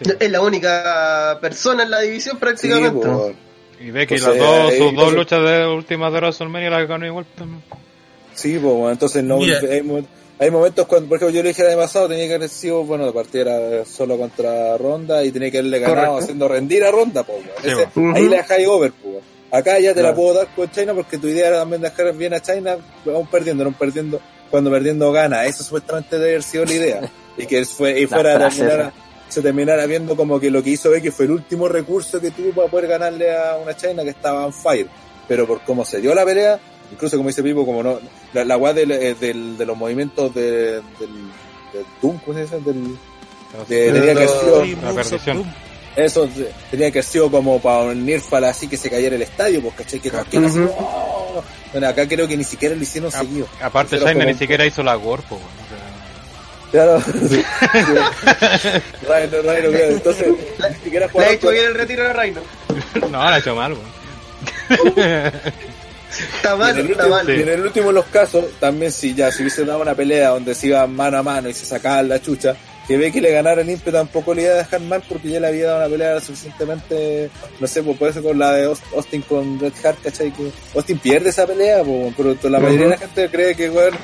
Sí. 0.00 0.10
es 0.18 0.30
la 0.30 0.40
única 0.40 1.38
persona 1.40 1.82
en 1.82 1.90
la 1.90 2.00
división 2.00 2.36
Sí, 2.36 2.40
prácticamente 2.40 3.06
pues, 3.06 3.34
Y 3.80 3.90
Becky, 3.90 4.16
las 4.18 4.36
dos, 4.38 4.74
sus 4.74 4.94
dos 4.94 5.12
luchas 5.12 5.42
de 5.44 5.66
últimas 5.66 6.12
de 6.12 6.18
WrestleMania 6.20 6.70
las 6.70 6.88
ganó 6.88 7.06
igual 7.06 7.26
también. 7.36 7.62
sí, 8.34 8.52
pues, 8.60 8.74
bueno, 8.74 8.90
entonces 8.90 9.22
no, 9.24 9.38
Mira. 9.38 9.58
hay, 9.60 9.82
hay 10.38 10.50
momentos 10.50 10.86
cuando, 10.86 11.08
por 11.08 11.16
ejemplo, 11.18 11.36
yo 11.36 11.42
le 11.42 11.50
dije 11.50 11.62
el 11.62 11.68
año 11.68 11.78
pasado, 11.78 12.08
tenía 12.08 12.26
que 12.26 12.34
haber 12.34 12.48
sido, 12.48 12.84
bueno, 12.84 13.06
la 13.06 13.12
partida 13.12 13.42
era 13.58 13.84
solo 13.84 14.16
contra 14.18 14.76
Ronda 14.76 15.22
y 15.24 15.30
tenía 15.30 15.50
que 15.50 15.58
haberle 15.58 15.78
ganado 15.78 15.98
Correcto. 15.98 16.18
haciendo 16.24 16.48
rendir 16.48 16.84
a 16.84 16.90
Ronda, 16.90 17.22
pues, 17.24 17.38
bueno. 17.44 17.52
Sí, 17.62 17.68
Ese-. 17.70 18.16
Ahí 18.18 18.28
la 18.28 18.36
dejáis 18.38 18.66
over, 18.66 18.92
pues. 18.92 19.16
Acá 19.52 19.78
ya 19.78 19.92
te 19.92 20.02
la 20.02 20.14
puedo 20.14 20.32
dar 20.34 20.48
con 20.56 20.70
China 20.70 20.94
porque 20.94 21.18
tu 21.18 21.26
idea 21.28 21.48
era 21.48 21.58
también 21.58 21.82
dejar 21.82 22.14
bien 22.14 22.32
a 22.32 22.40
China, 22.40 22.76
aún 23.06 23.26
perdiendo, 23.26 23.64
no 23.64 23.72
perdiendo, 23.72 24.18
cuando 24.50 24.70
perdiendo 24.70 25.12
gana. 25.12 25.44
Eso 25.44 25.62
supuestamente 25.62 26.16
debe 26.18 26.30
haber 26.30 26.42
sido 26.42 26.64
la 26.64 26.72
idea. 26.72 27.00
Y 27.36 27.44
que 27.46 27.62
fue, 27.66 28.00
y 28.00 28.06
La 28.06 28.08
fuera 28.08 28.34
frase 28.36 28.58
terminara- 28.64 28.88
esa. 28.88 29.11
Se 29.32 29.42
terminara 29.42 29.86
viendo 29.86 30.14
como 30.16 30.38
que 30.38 30.50
lo 30.50 30.62
que 30.62 30.70
hizo 30.70 30.90
Becky 30.90 31.10
fue 31.10 31.24
el 31.24 31.32
último 31.32 31.66
recurso 31.68 32.20
que 32.20 32.30
tuvo 32.30 32.52
para 32.52 32.68
poder 32.68 32.86
ganarle 32.88 33.34
a 33.34 33.56
una 33.56 33.74
China 33.76 34.02
que 34.04 34.10
estaba 34.10 34.46
on 34.46 34.52
fire. 34.52 34.86
Pero 35.26 35.46
por 35.46 35.60
cómo 35.62 35.84
se 35.84 36.00
dio 36.00 36.14
la 36.14 36.24
pelea, 36.24 36.58
incluso 36.92 37.16
como 37.16 37.28
dice 37.28 37.42
Pipo, 37.42 37.64
como 37.64 37.82
no, 37.82 37.98
la, 38.34 38.72
del, 38.72 38.90
eh, 38.90 39.14
del- 39.14 39.56
de 39.56 39.64
los 39.66 39.76
movimientos 39.76 40.34
de, 40.34 40.72
del, 40.72 40.82
del 41.72 41.84
Doom, 42.02 42.18
¿cómo 42.18 42.36
se 42.36 42.42
dice? 42.44 42.60
Del, 42.60 42.96
de, 43.68 43.92
tenía 43.92 44.02
que 44.02 44.10
haber 44.10 44.28
sido- 45.04 45.44
eso 45.94 46.28
tenía 46.70 46.90
que 46.90 46.98
haber 46.98 47.04
sido 47.04 47.30
como 47.30 47.60
para 47.60 47.82
unir 47.90 48.20
para 48.30 48.48
así 48.48 48.66
que 48.66 48.76
se 48.76 48.88
cayera 48.90 49.14
el 49.16 49.22
estadio, 49.22 49.60
pues 49.62 49.74
caché 49.74 50.00
que 50.00 50.08
Ujú. 50.38 50.70
¡oh! 50.78 51.42
Bueno, 51.72 51.88
acá 51.88 52.06
creo 52.08 52.26
que 52.28 52.36
ni 52.36 52.44
siquiera 52.44 52.74
lo 52.74 52.82
hicieron 52.82 53.10
Ah, 53.14 53.18
seguido. 53.20 53.46
Aparte, 53.60 53.98
China 53.98 54.12
como- 54.12 54.24
ni 54.26 54.34
siquiera 54.34 54.66
hizo 54.66 54.82
la 54.82 54.94
Gorpo, 54.94 55.36
weón. 55.36 55.61
Claro. 56.72 57.00
Sí. 57.28 57.44
Rhino, 59.02 59.42
Rhino, 59.42 59.70
claro. 59.70 59.90
Entonces, 59.90 60.26
ni 60.28 60.74
siquiera 60.82 61.08
le 61.14 61.24
ha 61.24 61.32
hecho 61.32 61.50
bien 61.50 61.66
el 61.66 61.74
retiro 61.74 62.02
de 62.02 62.12
Reino 62.12 62.40
no, 63.10 63.18
la 63.18 63.34
ha 63.34 63.38
hecho 63.38 63.54
mal, 63.54 63.72
weón. 63.74 63.92
está 66.36 66.56
mal 66.56 66.78
en, 66.78 66.86
el 66.86 66.90
está 66.92 67.04
último, 67.04 67.16
mal 67.16 67.30
y 67.30 67.42
en 67.42 67.48
el 67.48 67.60
último 67.60 67.86
de 67.88 67.92
los 67.92 68.06
casos, 68.06 68.44
también 68.58 68.90
si 68.90 69.14
ya 69.14 69.30
se 69.30 69.42
hubiese 69.42 69.64
dado 69.64 69.80
una 69.82 69.94
pelea 69.94 70.30
donde 70.30 70.54
se 70.54 70.68
iban 70.68 70.94
mano 70.94 71.18
a 71.18 71.22
mano 71.22 71.48
y 71.48 71.54
se 71.54 71.66
sacaban 71.66 72.08
la 72.08 72.20
chucha, 72.20 72.56
que 72.88 72.96
ve 72.96 73.12
que 73.12 73.20
le 73.20 73.30
ganara 73.30 73.62
el 73.62 73.70
ímpetu 73.70 73.92
tampoco 73.92 74.34
le 74.34 74.42
iba 74.42 74.52
a 74.52 74.56
dejar 74.56 74.80
mal 74.80 75.02
porque 75.08 75.28
ya 75.30 75.38
le 75.40 75.46
había 75.46 75.66
dado 75.68 75.80
una 75.80 75.88
pelea 75.88 76.20
suficientemente, 76.20 77.30
no 77.60 77.66
sé, 77.66 77.82
pues 77.82 77.96
puede 77.96 78.12
ser 78.12 78.22
con 78.22 78.38
la 78.38 78.52
de 78.52 78.66
Aust- 78.68 78.82
Austin 78.96 79.22
con 79.22 79.60
Red 79.60 79.72
Hart, 79.84 80.02
¿cachai? 80.02 80.32
Que 80.32 80.50
Austin 80.74 80.98
pierde 80.98 81.30
esa 81.30 81.46
pelea, 81.46 81.82
pues, 81.84 82.12
pero 82.16 82.36
la 82.50 82.58
mayoría 82.58 82.84
de 82.86 82.90
la 82.90 82.98
gente 82.98 83.28
cree 83.30 83.54
que, 83.54 83.70
weón, 83.70 83.94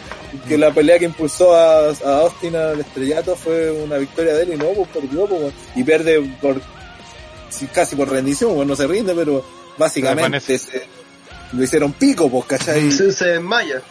que 0.46 0.56
la 0.58 0.70
pelea 0.72 0.98
que 0.98 1.06
impulsó 1.06 1.54
a, 1.54 1.88
a 1.88 2.18
Austin 2.20 2.54
al 2.54 2.80
estrellato 2.80 3.34
fue 3.34 3.70
una 3.72 3.96
victoria 3.96 4.34
de 4.34 4.42
él 4.44 4.52
y 4.54 4.56
no, 4.56 4.66
pues 4.66 4.88
perdió, 4.90 5.26
pues, 5.26 5.40
weón. 5.40 5.52
y 5.74 5.82
pierde 5.84 6.20
por 6.40 6.60
casi 7.72 7.96
por 7.96 8.08
rendición, 8.10 8.54
pues 8.54 8.68
no 8.68 8.76
se 8.76 8.86
rinde, 8.86 9.14
pero 9.14 9.44
básicamente 9.76 10.58
se- 10.58 10.82
lo 11.52 11.62
hicieron 11.64 11.92
pico, 11.94 12.30
pues, 12.30 12.44
¿cachai? 12.44 12.92
se, 12.92 13.10
se 13.10 13.24
desmaya 13.26 13.82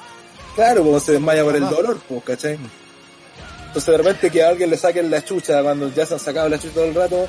Claro, 0.56 0.84
como 0.84 1.00
se 1.00 1.12
desmaya 1.14 1.44
por 1.44 1.56
el 1.56 1.70
dolor, 1.70 2.00
pues, 2.08 2.24
¿cachai? 2.24 2.58
Entonces 3.68 3.86
de 3.86 3.97
repente 3.97 4.30
que 4.32 4.43
a 4.43 4.49
alguien 4.49 4.70
le 4.70 4.78
saquen 4.78 5.09
la 5.11 5.24
chucha 5.24 5.61
cuando 5.61 5.93
ya 5.93 6.05
se 6.05 6.13
han 6.15 6.20
sacado 6.20 6.49
la 6.49 6.57
chucha 6.57 6.74
todo 6.76 6.86
el 6.86 6.95
rato, 6.95 7.28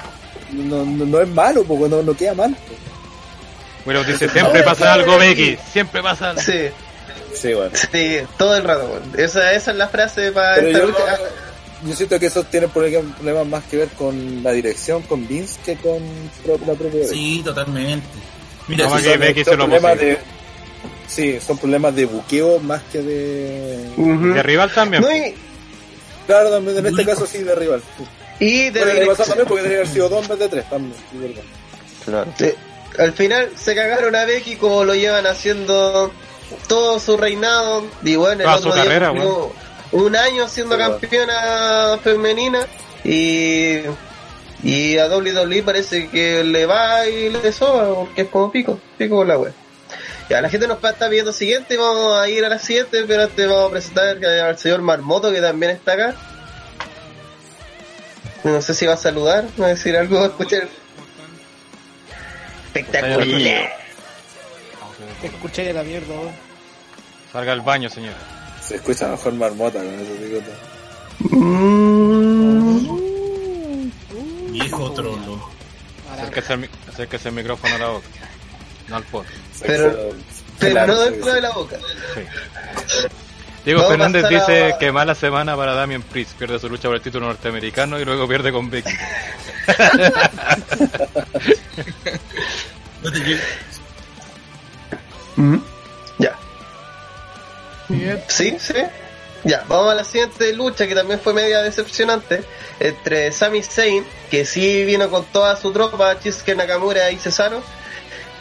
no, 0.53 0.84
no, 0.84 1.05
no 1.07 1.20
es 1.20 1.28
malo, 1.28 1.64
porque 1.64 1.89
no, 1.89 2.03
no 2.03 2.14
queda 2.14 2.34
mal. 2.34 2.57
pues. 2.66 2.78
Bueno, 3.84 4.05
dice, 4.05 4.28
siempre 4.28 4.62
pasa 4.62 4.93
algo, 4.93 5.18
Becky. 5.18 5.57
Siempre 5.72 6.03
pasa 6.03 6.30
algo. 6.30 6.43
sí 6.43 6.68
Sí, 7.34 7.53
bueno. 7.55 7.70
sí 7.74 8.18
todo 8.39 8.57
el 8.57 8.64
rato 8.64 9.01
esa, 9.16 9.53
esa 9.53 9.70
es 9.72 9.76
la 9.76 9.89
frase 9.89 10.32
para 10.32 10.57
Pero 10.57 10.68
esta 10.68 10.78
yo, 10.80 10.86
lucha. 10.86 11.18
yo 11.86 11.95
siento 11.97 12.18
que 12.18 12.26
eso 12.26 12.43
tiene 12.45 12.68
problem- 12.68 13.12
problemas 13.14 13.47
más 13.47 13.64
que 13.64 13.76
ver 13.76 13.89
con 13.91 14.43
la 14.43 14.53
dirección, 14.53 15.03
con 15.03 15.26
Vince, 15.28 15.59
que 15.64 15.76
con 15.76 15.99
la 16.47 16.74
propia 16.74 17.01
Becky. 17.01 17.09
Sí, 17.14 17.43
totalmente. 17.45 18.07
Mira, 18.66 18.86
No, 18.89 18.99
si 18.99 19.05
son- 19.05 19.20
Becky 19.20 19.45
son 19.45 19.53
se 19.53 19.57
problemas 19.59 19.99
de 20.01 20.18
Sí, 21.07 21.39
son 21.41 21.57
problemas 21.59 21.95
de 21.97 22.05
buqueo 22.05 22.59
más 22.61 22.82
que 22.93 23.01
de... 23.01 23.89
De 24.34 24.43
rival 24.43 24.70
también. 24.74 25.03
No, 25.03 25.11
y, 25.11 25.34
Claro, 26.29 26.51
también 26.51 26.79
en 26.79 26.87
este 26.87 27.05
caso 27.05 27.26
sí 27.26 27.39
de 27.43 27.55
rival. 27.57 27.83
y 28.39 28.70
de 28.70 28.81
Bueno, 28.85 29.01
le 29.01 29.07
pasó 29.07 29.24
dirección. 29.24 29.29
también 29.29 29.49
porque 29.49 29.62
tenía 29.64 29.76
que 29.79 29.83
haber 29.83 29.93
sido 29.93 30.09
dos 30.09 30.22
en 30.22 30.29
vez 30.29 30.39
de 30.39 30.49
tres 30.49 30.70
también. 30.70 30.95
verdad. 31.14 31.43
Claro. 32.05 32.33
Sí. 32.39 32.55
Al 32.99 33.12
final 33.12 33.51
se 33.57 33.74
cagaron 33.74 34.14
a 34.14 34.24
Becky 34.26 34.55
como 34.57 34.85
lo 34.85 34.95
llevan 34.95 35.26
haciendo 35.26 36.12
todo 36.68 37.01
su 37.01 37.16
reinado. 37.16 37.85
Y 38.05 38.14
bueno, 38.16 38.43
el 38.45 38.49
otro 38.49 38.70
su 38.70 38.74
día 38.76 38.85
carrera, 38.85 39.09
cumplió 39.11 39.53
un 39.93 40.14
año 40.16 40.49
siendo 40.49 40.76
Sí, 40.76 40.83
bueno. 40.83 40.99
campeona 41.01 41.99
femenina 42.05 42.66
y 43.05 43.81
y 44.62 44.99
a 44.99 45.07
WWE 45.09 45.62
parece 45.62 46.09
que 46.09 46.43
le 46.45 46.66
va 46.66 47.07
y 47.07 47.31
le 47.31 47.53
soba 47.53 47.95
porque 47.95 48.22
es 48.22 48.29
como 48.29 48.51
pico, 48.53 48.79
pico 48.99 49.16
con 49.16 49.29
la 49.29 49.39
web. 49.39 49.53
Ya, 50.29 50.43
la 50.43 50.51
gente 50.51 50.68
nos 50.68 50.83
está 50.85 51.09
pidiendo 51.09 51.33
siguiente, 51.33 51.76
vamos 51.79 52.18
a 52.18 52.29
ir 52.29 52.45
a 52.45 52.51
la 52.51 52.59
siguiente, 52.59 53.05
pero 53.07 53.22
antes 53.22 53.49
vamos 53.49 53.68
a 53.68 53.70
presentar 53.70 54.24
al 54.24 54.59
señor 54.59 54.83
Marmoto 54.83 55.33
que 55.33 55.41
también 55.41 55.72
está 55.72 55.95
acá. 55.95 56.14
No 58.45 58.61
sé 58.61 58.74
si 58.74 58.85
va 58.87 58.93
a 58.95 58.99
saludar, 58.99 59.47
va 59.61 59.66
a 59.66 59.70
decir 59.70 59.97
algo, 59.97 60.16
va 60.16 60.24
a 60.24 60.29
escuchar. 60.29 60.68
Espectacular. 62.66 63.72
Te 65.20 65.26
escuché 65.26 65.72
la 65.72 65.83
mierda, 65.83 66.14
weón. 66.14 66.33
Salga 67.33 67.53
al 67.53 67.62
baño, 67.62 67.89
señor. 67.89 68.14
Se 68.62 68.76
escucha 68.76 69.09
mejor 69.09 69.33
marmota 69.33 69.79
con 69.79 69.95
eso 69.95 70.14
digo 70.14 70.41
todo. 70.41 70.55
Mm. 71.31 72.89
Viejo 74.53 74.93
trolo. 74.93 75.49
Acérquese 76.89 77.29
el 77.29 77.35
micrófono 77.35 77.74
a 77.74 77.79
la 77.79 77.89
boca. 77.89 78.07
No 78.89 78.97
al 78.97 79.03
poto. 79.05 79.28
Pero- 79.64 80.11
Pero 80.59 80.72
claro, 80.72 80.95
no 80.95 81.01
dentro 81.03 81.24
sí. 81.28 81.34
de 81.34 81.41
la 81.41 81.51
boca. 81.51 81.76
Sí. 82.14 82.20
Diego 83.64 83.86
Fernández 83.89 84.28
dice 84.28 84.74
que 84.80 84.91
mala 84.93 85.14
semana 85.14 85.55
para 85.57 85.74
Damian 85.74 86.03
Priest. 86.03 86.32
Pierde 86.39 86.59
su 86.59 86.68
lucha 86.68 86.89
por 86.89 86.97
el 86.97 87.03
título 87.03 87.26
norteamericano 87.26 88.01
y 88.01 88.05
luego 88.05 88.26
pierde 88.26 88.51
con 88.53 88.70
Becky. 88.70 88.91
No 93.03 93.12
te 93.12 93.18
llego. 93.20 93.41
Ya. 96.18 96.36
Sí, 98.28 98.57
sí. 98.59 98.74
Ya, 99.45 99.64
vamos 99.68 99.93
a 99.93 99.95
la 99.95 100.05
siguiente 100.05 100.53
lucha 100.53 100.86
que 100.89 100.95
también 100.97 101.20
fue 101.20 101.32
media 101.32 101.62
decepcionante 101.62 102.43
entre 102.80 103.30
Sami 103.30 103.62
Zayn, 103.62 104.05
que 104.30 104.45
sí 104.45 104.84
vino 104.84 105.09
con 105.11 105.24
toda 105.26 105.55
su 105.57 105.72
tropa, 105.72 106.14
Shinsuke 106.20 106.57
Nakamura 106.57 107.09
y 107.12 107.18
Cesaro, 107.18 107.62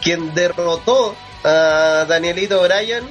quien 0.01 0.33
derrotó 0.33 1.15
a 1.43 2.05
Danielito 2.07 2.61
Bryan 2.61 3.03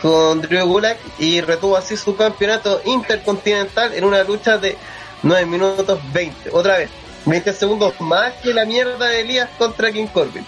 con 0.00 0.42
Drew 0.42 0.66
Gulak 0.66 0.98
y 1.18 1.40
retuvo 1.40 1.76
así 1.76 1.96
su 1.96 2.16
campeonato 2.16 2.80
intercontinental 2.84 3.94
en 3.94 4.04
una 4.04 4.22
lucha 4.22 4.58
de 4.58 4.76
9 5.22 5.46
minutos 5.46 5.98
20. 6.12 6.50
Otra 6.52 6.78
vez, 6.78 6.90
20 7.24 7.52
segundos 7.52 7.98
más 8.00 8.34
que 8.42 8.52
la 8.52 8.64
mierda 8.64 9.06
de 9.06 9.20
Elías 9.20 9.48
contra 9.56 9.90
King 9.90 10.06
Corbin. 10.06 10.46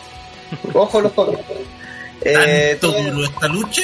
Ojo 0.73 1.01
los 1.01 1.13
ojos. 1.17 1.37
Eh, 2.23 2.79
¿Tanto 2.81 2.99
duró 2.99 3.25
esta 3.27 3.47
lucha? 3.47 3.83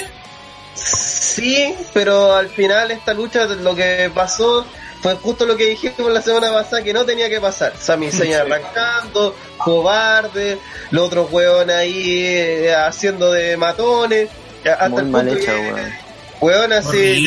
Sí, 0.74 1.74
pero 1.92 2.34
al 2.34 2.48
final 2.48 2.90
esta 2.90 3.12
lucha 3.12 3.44
lo 3.44 3.76
que 3.76 4.10
pasó 4.12 4.66
fue 5.02 5.16
justo 5.16 5.44
lo 5.44 5.56
que 5.56 5.66
dijimos 5.66 6.12
la 6.12 6.22
semana 6.22 6.52
pasada 6.52 6.82
que 6.82 6.92
no 6.92 7.04
tenía 7.04 7.28
que 7.28 7.40
pasar. 7.40 7.72
Sami 7.76 8.10
Zayn 8.12 8.34
arrancando, 8.34 9.34
cobarde, 9.58 10.58
los 10.92 11.08
otros 11.08 11.30
hueones 11.32 11.74
ahí 11.74 12.24
eh, 12.24 12.74
haciendo 12.74 13.32
de 13.32 13.56
matones. 13.56 14.30
Hasta 14.64 14.88
Muy 14.88 15.00
el 15.00 15.08
mal 15.08 15.26
punto 15.26 15.42
hecha, 15.42 15.54
que, 15.54 15.60
weón. 15.60 15.92
Hueón 16.40 16.72
así. 16.72 17.26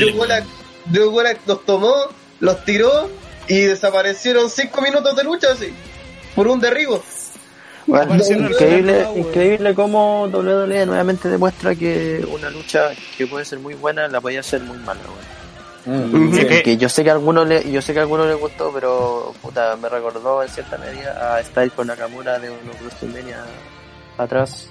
Drew 0.86 1.10
Gulak 1.10 1.40
los 1.48 1.66
tomó, 1.66 1.94
los 2.40 2.64
tiró 2.64 3.10
y 3.48 3.62
desaparecieron 3.62 4.50
cinco 4.50 4.82
minutos 4.82 5.16
de 5.16 5.24
lucha 5.24 5.52
así, 5.52 5.74
por 6.36 6.48
un 6.48 6.60
derribo. 6.60 7.04
Bueno, 7.88 8.16
increíble, 8.16 9.08
increíble 9.16 9.76
cómo 9.76 10.28
WWE 10.28 10.86
nuevamente 10.86 11.28
demuestra 11.28 11.76
que 11.76 12.26
una 12.32 12.50
lucha 12.50 12.92
que 13.18 13.28
puede 13.28 13.46
ser 13.46 13.60
muy 13.60 13.74
buena 13.76 14.08
la 14.08 14.22
podía 14.22 14.42
ser 14.42 14.62
muy 14.62 14.78
mala, 14.78 15.02
weón. 15.02 15.35
Mm. 15.86 16.36
Que- 16.36 16.64
que 16.64 16.78
yo 16.78 16.90
sé 16.90 17.04
que 17.04 17.10
a 17.12 17.14
algunos 17.14 17.48
le, 17.48 17.70
yo 17.72 17.82
sé 17.82 17.94
que 17.94 18.00
a 18.00 18.02
algunos 18.04 18.28
les 18.28 18.38
gustó, 18.40 18.72
pero 18.74 19.34
puta, 19.42 19.76
me 19.76 19.88
recordó 19.88 20.42
en 20.42 20.50
cierta 20.50 20.78
medida 20.78 21.36
a 21.38 21.44
Styles 21.44 21.74
con 21.74 21.88
Nakamura 21.88 22.40
de 22.40 22.50
unos 22.50 22.76
WrestleMania 22.82 23.44
atrás 24.18 24.70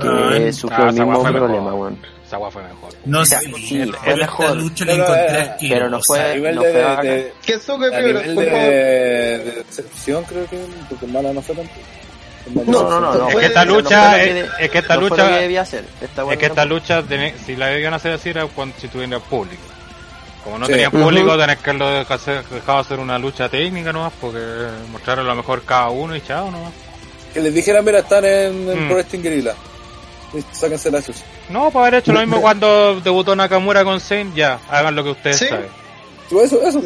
que 0.00 0.08
Weón. 0.08 0.52
sufrió 0.52 0.84
Ah, 0.86 0.88
el 0.88 0.94
esa 0.94 1.04
mismo 1.04 1.20
fue 1.22 1.32
problema, 1.32 1.64
mejor. 1.66 1.80
weón. 1.80 1.98
Esa 2.26 2.38
fue 2.50 2.62
mejor. 2.64 2.92
No 3.04 3.24
sea, 3.24 3.38
sé, 3.40 3.46
sí, 3.58 3.78
pero 3.84 3.98
fue 3.98 4.16
mejor. 4.16 4.56
lucha 4.56 4.84
la 4.86 4.96
no, 4.96 5.02
encontré 5.04 5.40
eh, 5.42 5.56
pero 5.68 5.90
no 5.90 6.02
fue- 6.02 6.18
A 6.18 6.22
asquerosa. 6.22 6.34
nivel 6.34 6.54
no 6.56 6.62
de, 6.62 6.72
fue 6.72 7.06
de- 7.08 7.32
Que 7.46 7.58
suque 7.60 7.86
a 7.86 8.00
nivel 8.00 8.34
por 8.34 8.44
de, 8.44 8.50
de 8.50 9.52
decepción 9.68 10.24
creo 10.24 10.46
que 10.48 10.58
porque 10.88 11.06
mala 11.06 11.32
no 11.32 11.42
fue 11.42 11.54
tanto. 11.54 11.72
No, 12.52 12.64
no, 12.64 13.00
no, 13.00 13.14
no. 13.14 13.26
Es 13.28 13.32
Fue- 13.32 13.40
que 13.40 13.46
esta 13.46 13.64
lucha, 13.64 14.10
fue 14.10 14.28
es, 14.28 14.34
de- 14.34 14.64
es 14.64 14.70
que 14.70 14.78
esta 14.78 14.94
no 14.96 15.00
fue 15.00 15.10
lucha, 15.10 15.22
lo 15.30 15.34
que 15.36 15.40
debía 15.42 15.60
hacer. 15.62 15.84
Esta 16.00 16.22
es 16.32 16.38
que 16.38 16.46
esta 16.46 16.62
fue- 16.62 16.70
lucha, 16.70 17.02
si 17.46 17.56
la 17.56 17.68
a 17.94 17.96
hacer 17.96 18.12
así 18.12 18.30
era 18.30 18.46
cuando 18.46 18.74
si 18.78 18.88
tuvieran 18.88 19.20
público. 19.22 19.62
Como 20.44 20.58
no 20.58 20.66
Sí. 20.66 20.72
tenían 20.72 20.90
público, 20.90 21.38
tenés 21.38 21.58
que 21.58 21.72
lo 21.72 21.88
dejar 21.90 22.16
hacer, 22.18 22.44
dejado 22.44 22.78
hacer 22.78 22.98
una 23.00 23.18
lucha 23.18 23.48
técnica 23.48 23.92
nomás, 23.92 24.12
porque 24.20 24.38
mostraron 24.92 25.26
lo 25.26 25.34
mejor 25.34 25.62
cada 25.64 25.88
uno 25.88 26.14
y 26.14 26.20
chao 26.20 26.50
nomás. 26.50 26.72
Que 27.32 27.40
les 27.40 27.52
dijeran, 27.54 27.84
mira, 27.84 28.00
están 28.00 28.24
en, 28.24 28.68
en 28.68 28.84
Mm. 28.84 28.86
Pro 28.86 28.96
Wrestling 28.96 29.22
Guerrilla. 29.22 29.54
Sáquense 30.52 30.90
la 30.90 31.00
chucha. 31.02 31.20
No, 31.48 31.70
para 31.70 31.86
haber 31.86 32.00
hecho 32.00 32.12
lo 32.12 32.20
mismo 32.20 32.40
cuando 32.40 33.00
debutó 33.00 33.34
Nakamura 33.36 33.84
con 33.84 34.00
Zayn, 34.00 34.34
ya, 34.34 34.58
hagan 34.68 34.94
lo 34.96 35.04
que 35.04 35.10
ustedes 35.10 35.38
Sí. 35.38 35.46
saben. 35.48 35.66
Eso, 36.42 36.60
eso. 36.62 36.82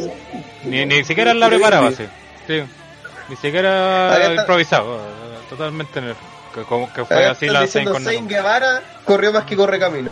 Ni, 0.65 0.85
ni 0.85 1.03
siquiera 1.03 1.33
la 1.33 1.47
preparaba 1.47 1.87
así. 1.89 2.05
Sí. 2.47 2.61
Ni 3.27 3.35
siquiera 3.35 4.35
improvisado, 4.35 4.97
eh, 4.97 4.99
totalmente 5.49 5.99
en 5.99 6.05
el- 6.05 6.15
que, 6.53 6.61
como 6.63 6.91
que 6.93 7.05
fue 7.05 7.15
Ahora 7.17 7.31
así 7.31 7.45
la 7.47 7.53
Zayn 7.59 7.65
diciendo 7.65 7.91
con 7.93 8.03
Zayn 8.03 8.25
Nakamura. 8.25 8.37
Guevara 8.41 8.81
corrió 9.05 9.33
más 9.33 9.45
que 9.45 9.55
corre 9.55 9.79
camino. 9.79 10.09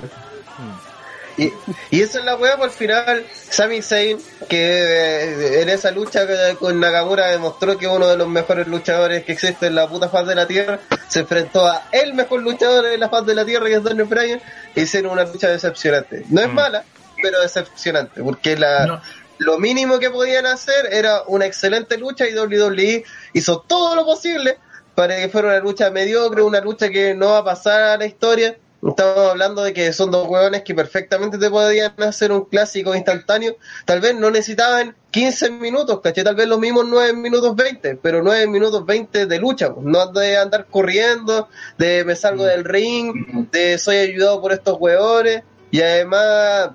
Y, 1.37 1.53
y 1.91 2.01
esa 2.01 2.19
es 2.19 2.25
la 2.25 2.35
weá, 2.35 2.57
por 2.57 2.65
el 2.65 2.71
final, 2.71 3.23
Sami 3.49 3.81
Zayn, 3.83 4.17
que 4.49 4.57
eh, 4.59 5.61
en 5.61 5.69
esa 5.69 5.91
lucha 5.91 6.25
que- 6.25 6.55
con 6.57 6.79
Nakamura 6.79 7.27
demostró 7.27 7.77
que 7.77 7.87
uno 7.87 8.07
de 8.07 8.17
los 8.17 8.27
mejores 8.27 8.67
luchadores 8.67 9.23
que 9.23 9.33
existe 9.33 9.67
en 9.67 9.75
la 9.75 9.87
puta 9.87 10.09
faz 10.09 10.25
de 10.27 10.33
la 10.35 10.47
Tierra, 10.47 10.79
se 11.07 11.19
enfrentó 11.19 11.67
a 11.67 11.89
el 11.91 12.15
mejor 12.15 12.41
luchador 12.41 12.87
en 12.87 12.99
la 12.99 13.09
faz 13.09 13.25
de 13.25 13.35
la 13.35 13.45
Tierra, 13.45 13.67
que 13.67 13.75
es 13.75 13.83
Daniel 13.83 14.05
Bryan, 14.07 14.41
y 14.75 14.81
hicieron 14.81 15.11
una 15.11 15.25
lucha 15.25 15.47
decepcionante. 15.49 16.23
No 16.29 16.41
es 16.41 16.47
Mm. 16.49 16.53
mala, 16.53 16.83
pero 17.21 17.39
decepcionante, 17.41 18.21
porque 18.23 18.57
la... 18.57 18.85
No. 18.87 19.01
Lo 19.39 19.59
mínimo 19.59 19.99
que 19.99 20.09
podían 20.09 20.47
hacer 20.47 20.87
era 20.91 21.21
una 21.27 21.45
excelente 21.45 21.99
lucha 21.99 22.27
y 22.27 22.33
WWE 22.33 23.03
hizo 23.33 23.59
todo 23.67 23.95
lo 23.95 24.03
posible 24.03 24.57
para 24.95 25.15
que 25.17 25.29
fuera 25.29 25.49
una 25.49 25.59
lucha 25.59 25.91
mediocre, 25.91 26.41
una 26.41 26.59
lucha 26.59 26.89
que 26.89 27.13
no 27.13 27.29
va 27.29 27.37
a 27.37 27.43
pasar 27.43 27.83
a 27.83 27.97
la 27.97 28.07
historia. 28.07 28.57
Estamos 28.85 29.31
hablando 29.31 29.63
de 29.63 29.73
que 29.73 29.91
son 29.91 30.11
dos 30.11 30.27
hueones 30.27 30.61
que 30.61 30.75
perfectamente 30.75 31.39
te 31.39 31.49
podían 31.49 31.93
hacer 31.97 32.31
un 32.31 32.45
clásico 32.45 32.95
instantáneo. 32.95 33.57
Tal 33.85 34.01
vez 34.01 34.15
no 34.15 34.29
necesitaban 34.29 34.95
15 35.09 35.49
minutos, 35.51 35.99
caché, 36.01 36.23
tal 36.23 36.35
vez 36.35 36.47
los 36.47 36.59
mismos 36.59 36.85
9 36.87 37.13
minutos 37.13 37.55
20, 37.55 37.95
pero 37.95 38.21
9 38.21 38.45
minutos 38.47 38.85
20 38.85 39.25
de 39.25 39.39
lucha, 39.39 39.73
pues, 39.73 39.85
no 39.85 40.05
de 40.11 40.37
andar 40.37 40.67
corriendo, 40.67 41.49
de 41.79 42.05
me 42.05 42.15
salgo 42.15 42.45
del 42.45 42.63
ring, 42.63 43.49
de 43.51 43.79
soy 43.79 43.97
ayudado 43.97 44.39
por 44.41 44.51
estos 44.51 44.77
hueones, 44.79 45.41
y 45.71 45.81
además 45.81 46.69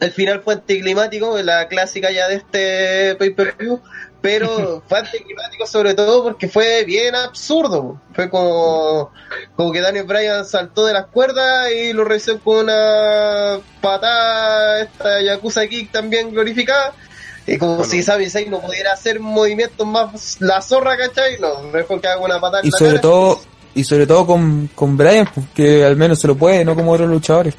el 0.00 0.10
final 0.10 0.42
fue 0.42 0.54
anticlimático, 0.54 1.38
la 1.38 1.66
clásica 1.68 2.10
ya 2.10 2.28
de 2.28 2.34
este 2.34 3.16
pay-per-view, 3.18 3.80
pero 4.22 4.82
fue 4.88 5.00
anticlimático 5.00 5.66
sobre 5.66 5.94
todo 5.94 6.22
porque 6.22 6.48
fue 6.48 6.84
bien 6.84 7.14
absurdo. 7.14 8.00
Fue 8.14 8.30
como, 8.30 9.10
como 9.56 9.72
que 9.72 9.80
Daniel 9.80 10.06
Bryan 10.06 10.46
saltó 10.46 10.86
de 10.86 10.94
las 10.94 11.06
cuerdas 11.06 11.70
y 11.70 11.92
lo 11.92 12.04
recibió 12.04 12.40
con 12.40 12.64
una 12.64 13.58
patada, 13.82 14.82
esta 14.82 15.20
Yakuza 15.20 15.66
Kick 15.66 15.90
también 15.92 16.30
glorificada. 16.30 16.94
Y 17.46 17.58
como 17.58 17.82
si 17.82 18.04
Sami 18.04 18.30
Zayn 18.30 18.50
no 18.50 18.60
pudiera 18.60 18.92
hacer 18.92 19.18
movimientos 19.18 19.84
más 19.84 20.36
la 20.40 20.62
zorra, 20.62 20.96
¿cachai? 20.96 21.40
No, 21.40 21.60
mejor 21.72 22.00
que 22.00 22.06
haga 22.06 22.20
una 22.20 22.40
patada 22.40 22.60
en 22.60 22.68
Y 22.68 22.70
la 22.70 22.78
sobre 22.78 22.90
cara. 22.92 23.00
todo, 23.02 23.40
y 23.74 23.82
sobre 23.82 24.06
todo 24.06 24.26
con, 24.26 24.70
con 24.74 24.96
Brian, 24.96 25.28
pues, 25.34 25.46
que 25.52 25.84
al 25.84 25.96
menos 25.96 26.20
se 26.20 26.28
lo 26.28 26.36
puede, 26.36 26.64
no 26.64 26.76
como 26.76 26.92
otros 26.92 27.08
luchadores. 27.08 27.54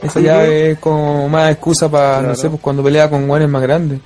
Esa 0.00 0.20
ya 0.20 0.44
es 0.44 0.78
como 0.78 1.28
más 1.28 1.50
excusa 1.50 1.88
para, 1.90 2.22
no 2.22 2.34
sé, 2.36 2.48
pues 2.48 2.62
cuando 2.62 2.84
pelea 2.84 3.10
con 3.10 3.26
guanes 3.26 3.48
más 3.48 3.62
grandes. 3.62 3.98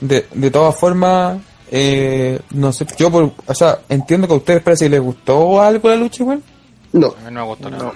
De, 0.00 0.26
de 0.32 0.50
todas 0.50 0.76
formas, 0.76 1.38
eh, 1.70 2.38
no 2.50 2.72
sé, 2.72 2.86
yo 2.96 3.10
por, 3.10 3.32
o 3.46 3.54
sea, 3.54 3.78
entiendo 3.88 4.26
que 4.28 4.34
a 4.34 4.36
ustedes 4.36 4.62
parece 4.62 4.84
que 4.86 4.90
les 4.90 5.00
gustó 5.00 5.60
algo 5.60 5.88
la 5.88 5.96
lucha 5.96 6.22
igual. 6.22 6.42
No. 6.92 7.08
A 7.08 7.10
mí 7.28 7.34
no 7.34 7.40
me 7.40 7.46
gustó 7.46 7.70
nada. 7.70 7.92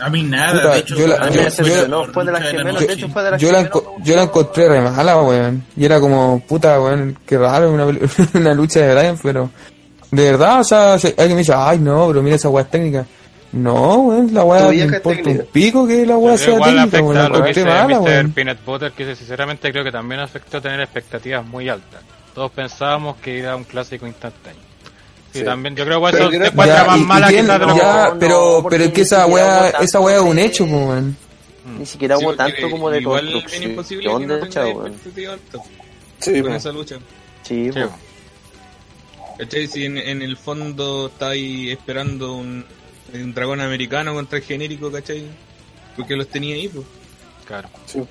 A 0.00 0.10
mí 0.10 0.22
nada, 0.24 0.52
Puta, 0.52 0.72
de 0.74 0.78
hecho, 0.80 0.96
yo 0.96 1.06
la- 1.06 1.14
a 1.16 1.30
mí 1.30 1.36
yo- 1.36 1.42
me 1.42 1.50
fue 1.50 1.64
decepcionó, 1.64 2.06
la 2.06 2.12
fue 2.12 2.24
de 2.24 2.32
las 2.32 2.40
lucha 2.40 2.50
que 2.52 2.58
la 2.58 2.64
menos, 2.64 2.80
noche. 2.82 2.86
de 2.86 2.92
hecho 3.00 3.08
fue 3.08 3.22
de 3.22 3.30
las 3.30 3.40
Yo 3.40 3.52
la, 3.52 3.70
yo 4.02 4.20
encontré 4.20 4.68
re 4.68 4.80
mala, 4.80 5.22
weón. 5.22 5.64
Y 5.76 5.84
era 5.84 6.00
como, 6.00 6.40
puta, 6.46 6.80
weón, 6.80 7.18
qué 7.24 7.38
raro 7.38 7.72
una, 7.72 7.86
una 8.34 8.54
lucha 8.54 8.80
de 8.80 8.94
Brian, 8.94 9.18
pero 9.22 9.48
de 10.10 10.24
verdad, 10.32 10.60
o 10.60 10.64
sea, 10.64 10.92
alguien 10.94 11.30
me 11.30 11.36
dice, 11.36 11.54
ay, 11.56 11.78
no, 11.78 12.06
pero 12.08 12.22
mira 12.22 12.36
esa 12.36 12.48
weá 12.48 12.64
técnica. 12.64 13.06
No, 13.52 13.96
weón, 14.00 14.34
la 14.34 14.44
weá 14.44 14.68
me 14.68 14.76
importa 14.76 15.00
técnica. 15.10 15.40
un 15.42 15.46
pico 15.52 15.86
que 15.86 16.04
la 16.04 16.16
weá 16.18 16.36
sea 16.36 16.54
igual 16.54 16.74
técnica, 16.74 17.00
weón. 17.02 17.14
La 17.14 17.20
afecta 17.24 17.38
lo 17.38 17.42
que 17.44 17.48
dice 17.48 17.64
mala, 17.64 18.00
Mr. 18.00 18.34
Peanut 18.34 18.64
Butter, 18.64 18.92
que 18.92 19.16
sinceramente 19.16 19.72
creo 19.72 19.84
que 19.84 19.92
también 19.92 20.20
afectó 20.20 20.60
tener 20.60 20.80
expectativas 20.80 21.44
muy 21.46 21.68
altas. 21.68 22.02
Todos 22.34 22.50
pensábamos 22.52 23.16
que 23.16 23.38
era 23.38 23.56
un 23.56 23.64
clásico 23.64 24.06
instantáneo. 24.06 24.60
Sí, 25.32 25.40
Sí. 25.40 25.44
también, 25.44 25.74
yo 25.76 25.84
creo 25.84 26.02
que 26.02 26.16
eso 26.16 26.28
te 26.30 26.36
encuentra 26.46 26.84
más 26.84 26.98
y- 26.98 27.00
y 27.00 27.04
mala 27.04 27.28
de 27.28 27.34
ya, 27.36 27.42
No, 27.58 28.18
pero, 28.18 28.60
no, 28.62 28.68
pero 28.68 28.84
es 28.84 28.92
que 28.92 29.00
esa 29.02 29.26
weá, 29.26 29.68
esa 29.80 30.00
weá 30.00 30.16
es 30.16 30.22
un 30.22 30.38
hecho, 30.38 30.64
weón. 30.64 31.16
Ni 31.78 31.84
siquiera 31.86 32.16
hubo 32.18 32.34
tanto 32.34 32.70
como 32.70 32.90
de 32.90 33.02
construcción 33.02 33.62
imposible 33.64 34.08
que 34.18 34.26
de 34.26 34.38
tengáis 34.38 34.74
weón. 34.76 34.94
Sí, 36.20 36.42
con 36.42 36.52
esa 36.54 36.72
lucha. 36.72 36.96
Sí, 37.42 37.70
Sí. 37.72 37.80
Si 39.68 39.84
en, 39.84 39.98
en 39.98 40.22
el 40.22 40.36
fondo 40.38 41.08
estáis 41.08 41.70
esperando 41.72 42.34
un, 42.36 42.64
un 43.14 43.34
dragón 43.34 43.60
americano 43.60 44.14
contra 44.14 44.38
el 44.38 44.44
genérico, 44.44 44.90
¿cachai? 44.90 45.26
Porque 45.96 46.16
los 46.16 46.28
tenía 46.28 46.54
ahí, 46.56 46.68
pues. 46.68 46.86
claro. 47.46 47.68
Sí. 47.86 48.02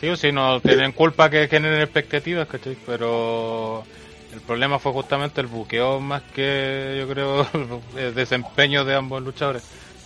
Sí 0.00 0.08
o 0.08 0.16
sí, 0.16 0.32
no 0.32 0.60
tienen 0.60 0.92
culpa 0.92 1.30
que 1.30 1.46
generen 1.48 1.80
expectativas, 1.80 2.48
¿cachai? 2.48 2.76
Pero 2.84 3.84
el 4.32 4.40
problema 4.40 4.78
fue 4.78 4.92
justamente 4.92 5.40
el 5.40 5.46
buqueo 5.46 6.00
más 6.00 6.22
que, 6.34 6.96
yo 6.98 7.08
creo, 7.08 7.46
el 7.96 8.14
desempeño 8.14 8.84
de 8.84 8.96
ambos 8.96 9.22
luchadores. 9.22 9.62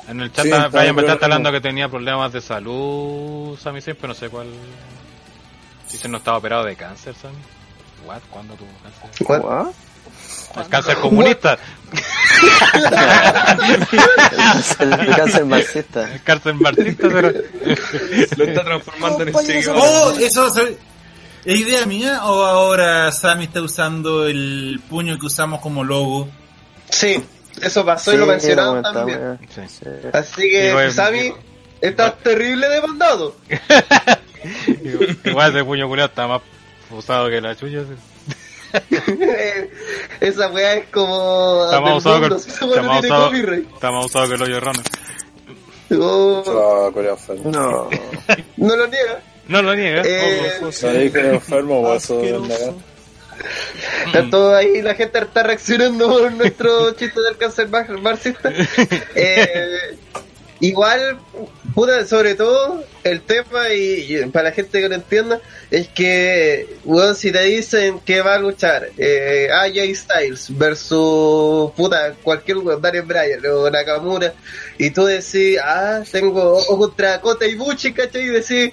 En 0.07 0.21
el 0.21 0.33
chat 0.33 0.45
Sí, 0.45 0.51
Brian 0.73 0.95
me 0.95 1.03
está 1.03 1.19
hablando 1.25 1.51
que 1.53 1.61
tenía 1.61 1.89
problemas 1.89 2.33
de 2.33 2.41
salud, 2.41 3.59
Sami 3.59 3.81
Zayn, 3.81 3.97
pero 3.97 4.09
no 4.09 4.15
sé 4.15 4.29
cuál... 4.29 4.49
Dice 5.91 6.09
no 6.09 6.19
estaba 6.19 6.37
operado 6.39 6.65
de 6.65 6.77
cáncer, 6.77 7.15
Sami. 7.15 7.37
What? 8.07 8.21
¿Cuándo 8.31 8.55
tuvo 8.55 8.69
cáncer? 8.83 9.27
What? 9.27 9.73
El 10.57 10.69
cáncer 10.69 10.97
comunista. 11.01 11.59
El 14.81 15.17
cáncer 15.17 15.45
marxista. 15.45 16.09
Cárcel 16.25 16.55
marxista, 16.55 17.09
pero... 17.09 17.33
Lo 18.37 18.45
está 18.45 18.65
transformando 18.65 19.23
en 19.23 19.29
este 19.29 19.65
Oh, 19.71 20.11
eso. 20.19 20.49
¿Es 21.45 21.61
idea 21.61 21.87
mía 21.87 22.25
o 22.27 22.43
ahora 22.45 23.11
Sammy 23.13 23.45
está 23.45 23.63
usando 23.63 24.27
el 24.27 24.81
puño 24.89 25.19
que 25.19 25.27
usamos 25.27 25.61
como 25.61 25.85
logo? 25.85 26.29
Sí, 26.91 27.23
eso 27.63 27.85
pasó 27.87 28.13
y 28.13 28.17
lo 28.19 28.27
mencionaron 28.27 28.83
lo 28.83 28.93
también. 28.93 29.39
Sí. 29.55 29.63
sí. 29.67 29.87
Así 30.13 30.43
que, 30.43 30.71
Igual- 30.71 30.93
Sammy, 30.93 31.33
estás 31.81 32.19
terrible 32.19 32.69
demandado. 32.69 33.37
Igual 35.25 35.55
ese 35.57 35.65
puño 35.65 35.89
culiado 35.89 36.09
está 36.11 36.27
más 36.27 36.43
usado 36.91 37.29
que 37.31 37.41
la 37.41 37.57
chucha. 37.57 37.79
Esa 40.21 40.49
weá 40.51 40.75
es 40.75 40.87
como. 40.89 41.67
Más 41.71 41.85
del 41.85 41.95
usado 41.97 42.19
mundo, 42.21 42.37
que, 42.37 42.43
el 44.35 44.43
hoyo 44.43 44.61
rana. 44.61 44.83
Oh, 45.99 46.43
Ah, 46.47 46.91
Corea 46.93 47.13
enfermo. 47.13 47.51
No. 47.51 47.89
no 48.59 48.77
lo 48.77 48.87
niega. 48.89 49.21
No 49.49 49.63
lo 49.63 49.75
niega. 49.75 50.03
Eh, 50.05 50.53
No 50.61 50.71
dije 50.93 51.35
enfermo, 51.35 51.81
o 51.81 51.95
eso 51.95 52.21
es 52.23 52.41
negar. 52.43 52.75
Está 54.07 54.29
todo 54.29 54.55
ahí, 54.55 54.83
la 54.83 54.95
gente 54.95 55.19
está 55.21 55.43
reaccionando 55.45 56.09
por 56.09 56.33
nuestro 56.33 56.91
chiste 56.97 57.21
del 57.23 57.37
cáncer 57.39 57.69
mar- 57.69 57.89
marxista. 58.01 58.53
Eh, 59.15 59.97
igual, 60.61 61.19
puta, 61.79 62.05
sobre 62.09 62.35
todo, 62.35 62.83
el 63.05 63.21
tema, 63.21 63.73
y, 63.73 64.13
y 64.13 64.27
para 64.31 64.49
la 64.49 64.53
gente 64.53 64.81
que 64.81 64.89
no 64.89 64.97
entienda, 64.97 65.41
es 65.71 65.87
que, 65.87 66.77
weón, 66.85 67.15
si 67.15 67.31
te 67.31 67.41
dicen 67.45 68.01
que 68.01 68.21
va 68.21 68.35
a 68.35 68.39
luchar 68.41 68.89
eh, 68.99 69.49
AJ 69.49 69.95
Styles 69.95 70.59
versus, 70.59 71.71
puta, 71.77 72.15
cualquier 72.21 72.59
weón, 72.59 72.83
Daniel 72.83 73.05
Bryan 73.05 73.47
o 73.47 73.71
Nakamura, 73.71 74.35
y 74.77 74.91
tú 74.91 75.05
decís, 75.05 75.57
ah, 75.63 76.03
tengo 76.11 76.57
o 76.57 76.79
contra 76.79 77.21
Kota 77.21 77.47
Ibushi, 77.47 77.93
¿cachai? 77.93 78.23
Y 78.23 78.27
decís, 78.27 78.73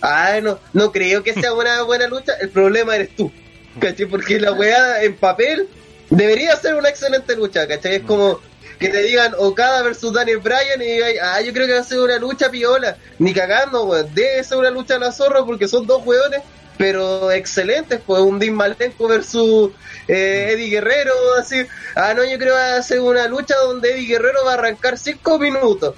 ah, 0.00 0.38
no, 0.40 0.60
no 0.74 0.92
creo 0.92 1.24
que 1.24 1.34
sea 1.34 1.52
una 1.54 1.82
buena 1.90 2.06
lucha, 2.06 2.34
el 2.40 2.50
problema 2.50 2.94
eres 2.94 3.16
tú. 3.16 3.32
¿cachai? 3.80 4.06
Porque 4.06 4.38
la 4.38 4.52
weá 4.52 5.02
en 5.02 5.16
papel 5.16 5.68
debería 6.08 6.54
ser 6.54 6.76
una 6.76 6.88
excelente 6.88 7.34
lucha, 7.34 7.66
¿cachai? 7.66 7.96
Es 7.96 8.02
como 8.02 8.38
que 8.78 8.88
te 8.88 9.02
digan 9.02 9.32
Okada 9.38 9.82
versus 9.82 10.12
Daniel 10.12 10.38
Bryan 10.38 10.80
y 10.82 10.84
digáis, 10.84 11.18
ah, 11.22 11.40
yo 11.40 11.52
creo 11.52 11.66
que 11.66 11.74
va 11.74 11.80
a 11.80 11.84
ser 11.84 12.00
una 12.00 12.18
lucha 12.18 12.50
piola. 12.50 12.96
Ni 13.18 13.32
cagando, 13.32 13.84
weón. 13.84 14.12
Debe 14.14 14.42
ser 14.44 14.58
una 14.58 14.70
lucha 14.70 14.96
a 14.96 14.98
la 14.98 15.12
zorra 15.12 15.44
porque 15.44 15.68
son 15.68 15.86
dos 15.86 16.02
weones, 16.04 16.40
pero 16.76 17.30
excelentes, 17.30 18.00
pues 18.04 18.20
un 18.20 18.38
Dean 18.38 18.54
Malenko 18.54 19.06
versus 19.08 19.70
eh, 20.08 20.50
Eddie 20.52 20.70
Guerrero, 20.70 21.14
así. 21.38 21.64
Ah, 21.94 22.14
no, 22.14 22.24
yo 22.24 22.36
creo 22.38 22.54
que 22.54 22.60
va 22.60 22.76
a 22.76 22.82
ser 22.82 23.00
una 23.00 23.26
lucha 23.28 23.54
donde 23.64 23.92
Eddie 23.92 24.06
Guerrero 24.08 24.44
va 24.44 24.52
a 24.52 24.54
arrancar 24.54 24.98
cinco 24.98 25.38
minutos. 25.38 25.94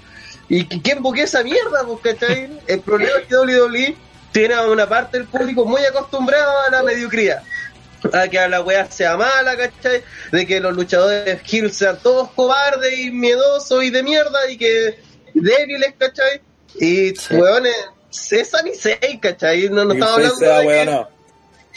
¿Y 0.49 0.65
qui- 0.69 0.81
quién 0.83 1.03
buquea 1.03 1.25
esa 1.25 1.43
mierda, 1.43 1.85
pues? 1.85 2.17
El 2.67 2.81
problema 2.81 3.19
es 3.21 3.27
que 3.27 3.35
WWE 3.37 3.97
tiene 4.33 4.55
a 4.55 4.63
una 4.69 4.87
parte 4.89 5.19
del 5.19 5.27
público 5.27 5.65
muy 5.65 5.83
acostumbrada 5.85 6.67
a 6.69 6.71
la 6.71 6.83
mediocridad 6.83 7.43
a 8.13 8.29
que 8.29 8.49
la 8.49 8.61
weá 8.61 8.91
sea 8.91 9.17
mala, 9.17 9.57
¿cachai? 9.57 10.03
De 10.33 10.47
que 10.47 10.61
los 10.61 10.75
luchadores 10.75 11.41
heel 11.51 11.73
sean 11.73 11.99
todos 12.03 12.31
cobardes 12.33 12.99
y 12.99 13.11
miedosos 13.11 13.85
y 13.85 13.91
de 13.91 14.03
mierda 14.03 14.51
y 14.51 14.57
que 14.57 14.99
débiles, 15.35 15.95
¿cachai? 15.99 16.41
Y 16.81 17.15
weones, 17.35 17.75
es 18.31 18.49
Sami 18.49 18.75
Zayn, 18.75 19.19
¿cachai? 19.21 19.69
No, 19.69 19.85
no 19.85 19.95
fue 19.95 20.07
hablando 20.07 20.35
esa 20.35 20.59
de 20.61 20.67
que- 20.67 20.85
no. 20.87 21.17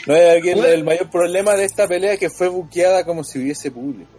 No 0.07 0.15
es 0.15 0.37
aquí 0.37 0.49
el, 0.51 0.83
mayor 0.83 1.09
problema 1.09 1.55
de 1.55 1.65
esta 1.65 1.87
pelea 1.87 2.15
que 2.17 2.29
fue 2.29 2.47
buqueada 2.47 3.03
como 3.03 3.23
si 3.23 3.39
hubiese 3.39 3.69
público. 3.69 4.09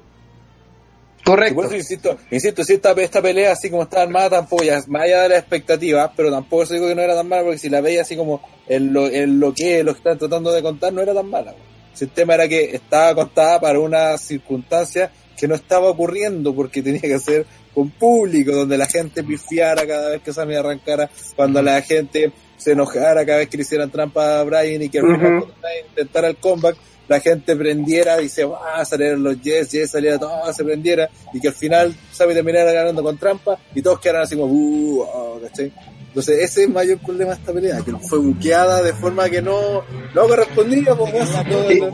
Correcto. 1.24 1.54
por 1.54 1.66
eso 1.66 1.76
insisto, 1.76 2.18
insisto, 2.30 2.64
si 2.64 2.74
esta, 2.74 2.92
esta 2.92 3.22
pelea 3.22 3.52
así 3.52 3.70
como 3.70 3.82
está 3.82 4.02
armada 4.02 4.30
tampoco 4.30 4.62
ya, 4.64 4.80
más 4.88 5.02
allá 5.02 5.22
de 5.22 5.28
las 5.30 5.38
expectativas, 5.38 6.10
pero 6.16 6.30
tampoco 6.30 6.66
se 6.66 6.74
digo 6.74 6.88
que 6.88 6.94
no 6.94 7.02
era 7.02 7.14
tan 7.14 7.28
mala 7.28 7.42
porque 7.42 7.58
si 7.58 7.68
la 7.68 7.80
veía 7.80 8.02
así 8.02 8.16
como 8.16 8.40
en 8.68 8.92
lo, 8.92 9.06
en 9.06 9.38
lo 9.38 9.52
que 9.54 9.84
lo 9.84 9.92
que 9.92 9.98
están 9.98 10.18
tratando 10.18 10.50
de 10.50 10.62
contar 10.62 10.92
no 10.92 11.02
era 11.02 11.14
tan 11.14 11.28
mala. 11.28 11.52
weón. 11.52 11.79
Si 11.94 12.04
el 12.04 12.10
tema 12.10 12.34
era 12.34 12.48
que 12.48 12.74
estaba 12.76 13.14
contada 13.14 13.60
para 13.60 13.78
una 13.80 14.16
circunstancia 14.18 15.10
que 15.36 15.48
no 15.48 15.54
estaba 15.54 15.88
ocurriendo 15.88 16.54
porque 16.54 16.82
tenía 16.82 17.00
que 17.00 17.18
ser 17.18 17.46
con 17.74 17.90
público, 17.90 18.52
donde 18.52 18.76
la 18.76 18.86
gente 18.86 19.22
pifiara 19.24 19.86
cada 19.86 20.10
vez 20.10 20.22
que 20.22 20.32
Sammy 20.32 20.54
arrancara, 20.54 21.08
cuando 21.36 21.62
la 21.62 21.80
gente 21.82 22.32
se 22.56 22.72
enojara 22.72 23.24
cada 23.24 23.38
vez 23.38 23.48
que 23.48 23.56
le 23.56 23.62
hicieran 23.62 23.90
trampa 23.90 24.40
a 24.40 24.44
Brian 24.44 24.82
y 24.82 24.88
que 24.88 24.98
al 24.98 25.06
final 25.06 25.44
intentara 25.88 26.28
el 26.28 26.36
comeback, 26.36 26.76
la 27.08 27.20
gente 27.20 27.56
prendiera 27.56 28.20
y 28.22 28.28
se 28.28 28.44
va, 28.44 28.84
salieran 28.84 29.22
los 29.22 29.40
Yes, 29.40 29.70
Yes, 29.70 29.90
saliera 29.90 30.18
todo, 30.18 30.52
se 30.52 30.62
prendiera 30.62 31.08
y 31.32 31.40
que 31.40 31.48
al 31.48 31.54
final 31.54 31.94
Sammy 32.12 32.34
terminara 32.34 32.70
ganando 32.72 33.02
con 33.02 33.16
trampa 33.18 33.58
y 33.74 33.82
todos 33.82 33.98
quedaran 33.98 34.22
así 34.22 34.36
como, 34.36 34.52
"Uh, 34.52 35.00
oh", 35.02 35.40
¿cachai? 35.42 35.72
Entonces 36.10 36.38
ese 36.40 36.62
es 36.62 36.66
el 36.66 36.72
mayor 36.72 36.98
problema 36.98 37.32
de 37.34 37.38
esta 37.40 37.52
pelea, 37.52 37.80
que 37.84 37.92
fue 38.08 38.18
buqueada 38.18 38.82
de 38.82 38.92
forma 38.92 39.30
que 39.30 39.40
no, 39.40 39.84
no 40.12 40.26
correspondía, 40.26 40.94
pues, 40.96 41.12
todo 41.48 41.70
el- 41.70 41.90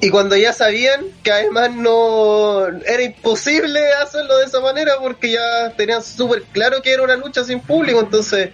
Y 0.00 0.10
cuando 0.10 0.34
ya 0.36 0.52
sabían 0.52 1.06
que 1.22 1.30
además 1.32 1.74
no 1.74 2.66
era 2.86 3.02
imposible 3.02 3.80
hacerlo 4.02 4.38
de 4.38 4.44
esa 4.44 4.60
manera 4.60 4.94
porque 5.00 5.32
ya 5.32 5.74
tenían 5.76 6.02
súper 6.02 6.42
claro 6.52 6.80
que 6.82 6.92
era 6.92 7.02
una 7.02 7.16
lucha 7.16 7.44
sin 7.44 7.60
público, 7.60 8.00
entonces 8.00 8.50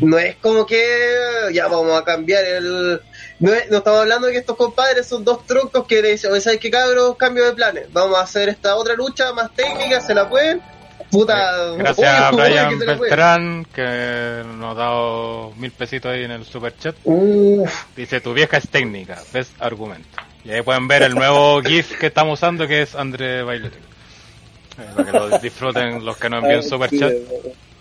no 0.00 0.18
es 0.18 0.36
como 0.36 0.66
que 0.66 0.82
ya 1.52 1.66
vamos 1.68 2.00
a 2.00 2.04
cambiar 2.04 2.44
el... 2.44 3.00
No, 3.40 3.50
no 3.70 3.78
estamos 3.78 4.00
hablando 4.00 4.28
de 4.28 4.34
que 4.34 4.38
estos 4.38 4.56
compadres 4.56 5.06
son 5.06 5.24
dos 5.24 5.44
troncos 5.46 5.84
que 5.86 6.00
dicen, 6.02 6.40
¿sabes 6.40 6.60
qué 6.60 6.70
cabros? 6.70 7.16
Cambio 7.16 7.44
de 7.44 7.52
planes, 7.52 7.86
vamos 7.92 8.16
a 8.18 8.22
hacer 8.22 8.48
esta 8.48 8.76
otra 8.76 8.94
lucha 8.94 9.32
más 9.32 9.52
técnica, 9.54 10.00
¿se 10.00 10.14
la 10.14 10.28
pueden? 10.28 10.60
Puta, 11.12 11.74
Gracias 11.76 11.98
obvio, 11.98 12.08
a 12.08 12.30
Brian 12.48 12.78
que. 12.78 12.84
Beltrán, 12.86 13.66
que 13.66 14.42
nos 14.56 14.72
ha 14.74 14.80
dado 14.80 15.52
mil 15.58 15.70
pesitos 15.70 16.10
ahí 16.10 16.24
en 16.24 16.30
el 16.30 16.44
super 16.46 16.74
chat. 16.78 16.96
Uf, 17.04 17.84
Dice, 17.94 18.22
tu 18.22 18.32
vieja 18.32 18.56
es 18.56 18.66
técnica, 18.68 19.22
ves 19.32 19.52
argumento. 19.60 20.08
Y 20.42 20.50
ahí 20.50 20.62
pueden 20.62 20.88
ver 20.88 21.02
el 21.02 21.14
nuevo 21.14 21.60
GIF 21.64 21.98
que 21.98 22.06
estamos 22.06 22.38
usando, 22.40 22.66
que 22.66 22.80
es 22.82 22.94
André 22.94 23.42
Bailetín. 23.42 23.82
Eh, 24.78 24.84
para 24.96 25.12
que 25.12 25.18
lo 25.18 25.38
disfruten 25.38 26.02
los 26.02 26.16
que 26.16 26.30
no 26.30 26.38
envían 26.38 26.60
Ah, 26.60 26.62
super 26.62 26.88
sí, 26.88 26.98
chat. 26.98 27.12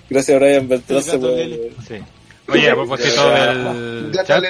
Gracias 0.09 0.39
Brian 0.39 0.67
Beltrán. 0.67 1.01
Puede-. 1.21 1.71
Sí. 1.87 1.95
Oye, 2.49 2.69
a 2.69 2.75
propósito 2.75 3.29
del 3.29 4.11
chat, 4.25 4.43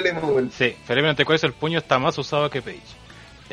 sí, 0.58 0.74
Felipe 0.84 1.08
Antecuez, 1.08 1.44
el 1.44 1.52
puño 1.52 1.78
está 1.78 2.00
más 2.00 2.18
usado 2.18 2.50
que 2.50 2.60
Page. 2.60 2.80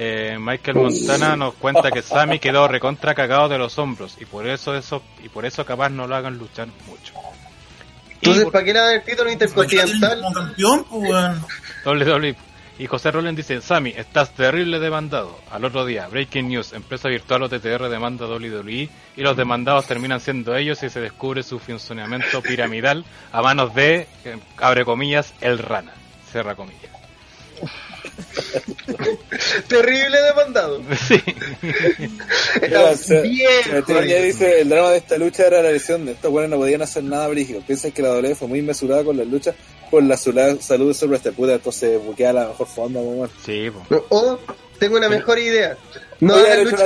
Eh, 0.02 0.38
Michael 0.40 0.78
Montana 0.78 1.36
nos 1.36 1.56
cuenta 1.56 1.92
que 1.92 2.02
Sammy 2.02 2.40
quedó 2.40 2.70
recontra 2.70 3.14
cagado 3.14 3.50
de 3.50 3.58
los 3.58 3.78
hombros 3.78 4.16
y 4.18 4.24
por 4.24 4.48
eso 4.48 4.74
eso 4.74 5.04
y 5.22 5.28
por 5.28 5.46
eso 5.46 5.66
capaz 5.66 5.90
no 5.90 6.08
lo 6.08 6.16
hagan 6.16 6.38
luchar 6.38 6.70
mucho. 6.88 7.14
Entonces, 8.14 8.46
Y 8.48 8.50
¿para 8.50 8.64
qué 8.64 8.72
le 8.72 8.80
dan 8.80 8.94
el 8.94 9.04
título 9.04 9.30
intercontinental? 9.30 10.22
Como 10.22 10.34
campeón, 10.34 10.86
pues. 10.86 11.12
WWE. 11.86 12.36
Y 12.78 12.88
José 12.88 13.12
Roland 13.12 13.36
dice, 13.36 13.60
Sammy, 13.60 13.90
estás 13.90 14.34
terrible 14.34 14.80
demandado. 14.80 15.38
Al 15.52 15.66
otro 15.66 15.86
día, 15.86 16.08
Breaking 16.08 16.48
News, 16.48 16.72
empresa 16.72 17.10
virtual 17.10 17.44
OTTR 17.44 17.90
demanda 17.90 18.24
a 18.24 18.30
WWE 18.30 18.90
y 19.18 19.22
los 19.22 19.36
demandados 19.36 19.86
terminan 19.86 20.22
siendo 20.22 20.56
ellos 20.56 20.82
y 20.82 20.90
se 20.90 21.02
descubre 21.02 21.44
su 21.44 21.60
funcionamiento 21.60 22.42
piramidal 22.42 23.04
a 23.34 23.42
manos 23.42 23.76
de, 23.76 24.08
eh, 24.24 24.38
abre 24.56 24.86
comillas, 24.86 25.34
el 25.42 25.58
rana. 25.60 25.92
Cierra 26.32 26.56
comillas. 26.56 26.90
Terrible 29.68 30.22
demandado. 30.22 30.82
Sí. 31.08 31.22
Está 32.62 32.96
Se- 32.96 33.22
dice, 33.22 34.62
el 34.62 34.70
drama 34.70 34.92
de 34.92 34.98
esta 34.98 35.18
lucha 35.18 35.48
era 35.48 35.62
la 35.62 35.72
lesión 35.72 36.06
de 36.06 36.14
estos 36.14 36.32
buenos 36.32 36.50
no 36.52 36.58
podían 36.58 36.82
hacer 36.82 37.04
nada 37.04 37.28
brígido. 37.28 37.62
Piensan 37.62 37.92
que 37.92 38.02
la 38.02 38.10
W 38.10 38.36
fue 38.36 38.48
muy 38.48 38.62
mesurada 38.62 39.04
con 39.04 39.18
las 39.18 39.28
luchas 39.28 39.56
por 39.90 40.04
la 40.04 40.18
salud 40.18 40.88
de 40.88 40.94
su 40.94 41.14
este 41.14 41.32
puta, 41.32 41.54
entonces 41.54 42.04
buquea 42.04 42.34
la 42.34 42.48
mejor 42.48 42.68
forma, 42.68 43.00
bueno. 43.00 43.30
Sí, 43.46 43.70
po. 43.72 44.06
O 44.10 44.40
tengo 44.80 44.98
una 44.98 45.10
mejor 45.10 45.40
idea. 45.40 45.78
No 46.20 46.34
Voy 46.34 46.42
a 46.44 46.46
hagan 46.46 46.68
haber 46.68 46.74
hecho 46.74 46.84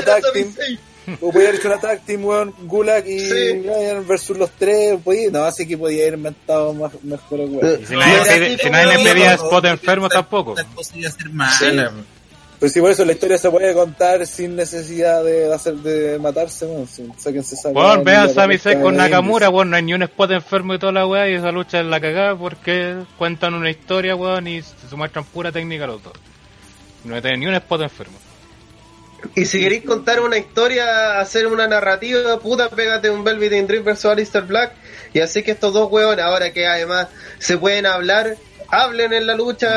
O 1.22 1.32
podía 1.32 1.50
haber 1.50 1.60
hecho 1.60 1.68
una 1.68 1.80
tag 1.80 2.02
team, 2.06 2.24
weón, 2.26 2.54
Gulag 2.64 3.08
y 3.08 3.20
Sí. 3.20 3.64
Ryan 3.64 4.08
versus 4.08 4.38
los 4.38 4.52
tres, 4.52 5.00
podía, 5.04 5.30
no, 5.32 5.44
así 5.44 5.68
que 5.68 5.78
podía 5.78 6.04
haber 6.04 6.14
inventado 6.16 6.74
más, 6.74 6.92
mejor, 7.04 7.42
weón. 7.42 7.82
Y 7.82 7.86
si 7.86 7.96
nadie, 7.96 8.58
sí, 8.58 8.58
si 8.64 8.70
le 8.70 9.04
pedía 9.04 9.34
spot 9.34 9.66
enfermo 9.66 10.10
tampoco. 10.10 10.56
ser 10.56 11.30
mala, 11.32 11.58
weón. 11.62 12.06
Pues 12.60 12.72
sí, 12.72 12.80
por 12.80 12.92
eso 12.92 13.04
la 13.04 13.12
historia 13.12 13.38
se 13.38 13.52
puede 13.52 13.74
contar 13.74 14.26
sin 14.26 14.56
necesidad 14.56 15.22
de 15.22 15.54
hacer 15.54 15.76
de 15.76 16.18
matarse, 16.18 16.66
weón. 16.66 16.88
Sí, 16.88 17.06
sáquense 17.18 17.56
esa 17.56 17.70
Bueno, 17.70 17.90
weá, 17.90 18.04
vean 18.04 18.34
Sami 18.34 18.58
Zayn 18.58 18.82
con 18.82 18.96
Nakamura, 18.96 19.50
weón, 19.50 19.70
no 19.70 19.76
hay 19.76 19.84
ni 19.84 19.94
un 19.94 20.04
spot 20.04 20.32
enfermo 20.32 20.74
y 20.74 20.80
toda 20.80 20.94
la 20.94 21.06
weá 21.06 21.30
y 21.30 21.34
esa 21.34 21.52
lucha 21.52 21.82
es 21.82 21.86
la 21.86 22.00
cagada 22.00 22.38
porque 22.38 23.04
cuentan 23.18 23.54
una 23.54 23.70
historia, 23.70 24.16
weón, 24.16 24.48
y 24.48 24.62
se 24.62 24.96
muestran 24.96 25.26
pura 25.26 25.52
técnica 25.52 25.86
los 25.88 26.02
dos. 26.02 26.14
No 27.04 27.16
hay 27.16 27.38
ni 27.38 27.48
un 27.48 27.56
spot 27.56 27.82
enfermo. 27.82 28.18
Y 29.36 29.46
si 29.46 29.60
queréis 29.60 29.84
contar 29.84 30.20
una 30.20 30.38
historia, 30.38 31.20
hacer 31.20 31.48
una 31.48 31.68
narrativa, 31.68 32.40
puta, 32.40 32.70
pégate 32.70 33.10
un 33.10 33.24
Velvet 33.24 33.54
in 33.54 33.68
Dream 33.68 33.84
versus 33.84 34.06
Alistair 34.06 34.44
Black. 34.44 34.74
Y 35.14 35.20
así 35.20 35.44
que 35.44 35.52
estos 35.52 35.74
dos 35.74 35.92
hueones, 35.92 36.24
ahora 36.24 36.52
que 36.52 36.68
además 36.68 37.08
se 37.40 37.58
pueden 37.58 37.86
hablar, 37.86 38.36
hablen 38.68 39.14
en 39.14 39.28
la 39.28 39.36
lucha, 39.36 39.70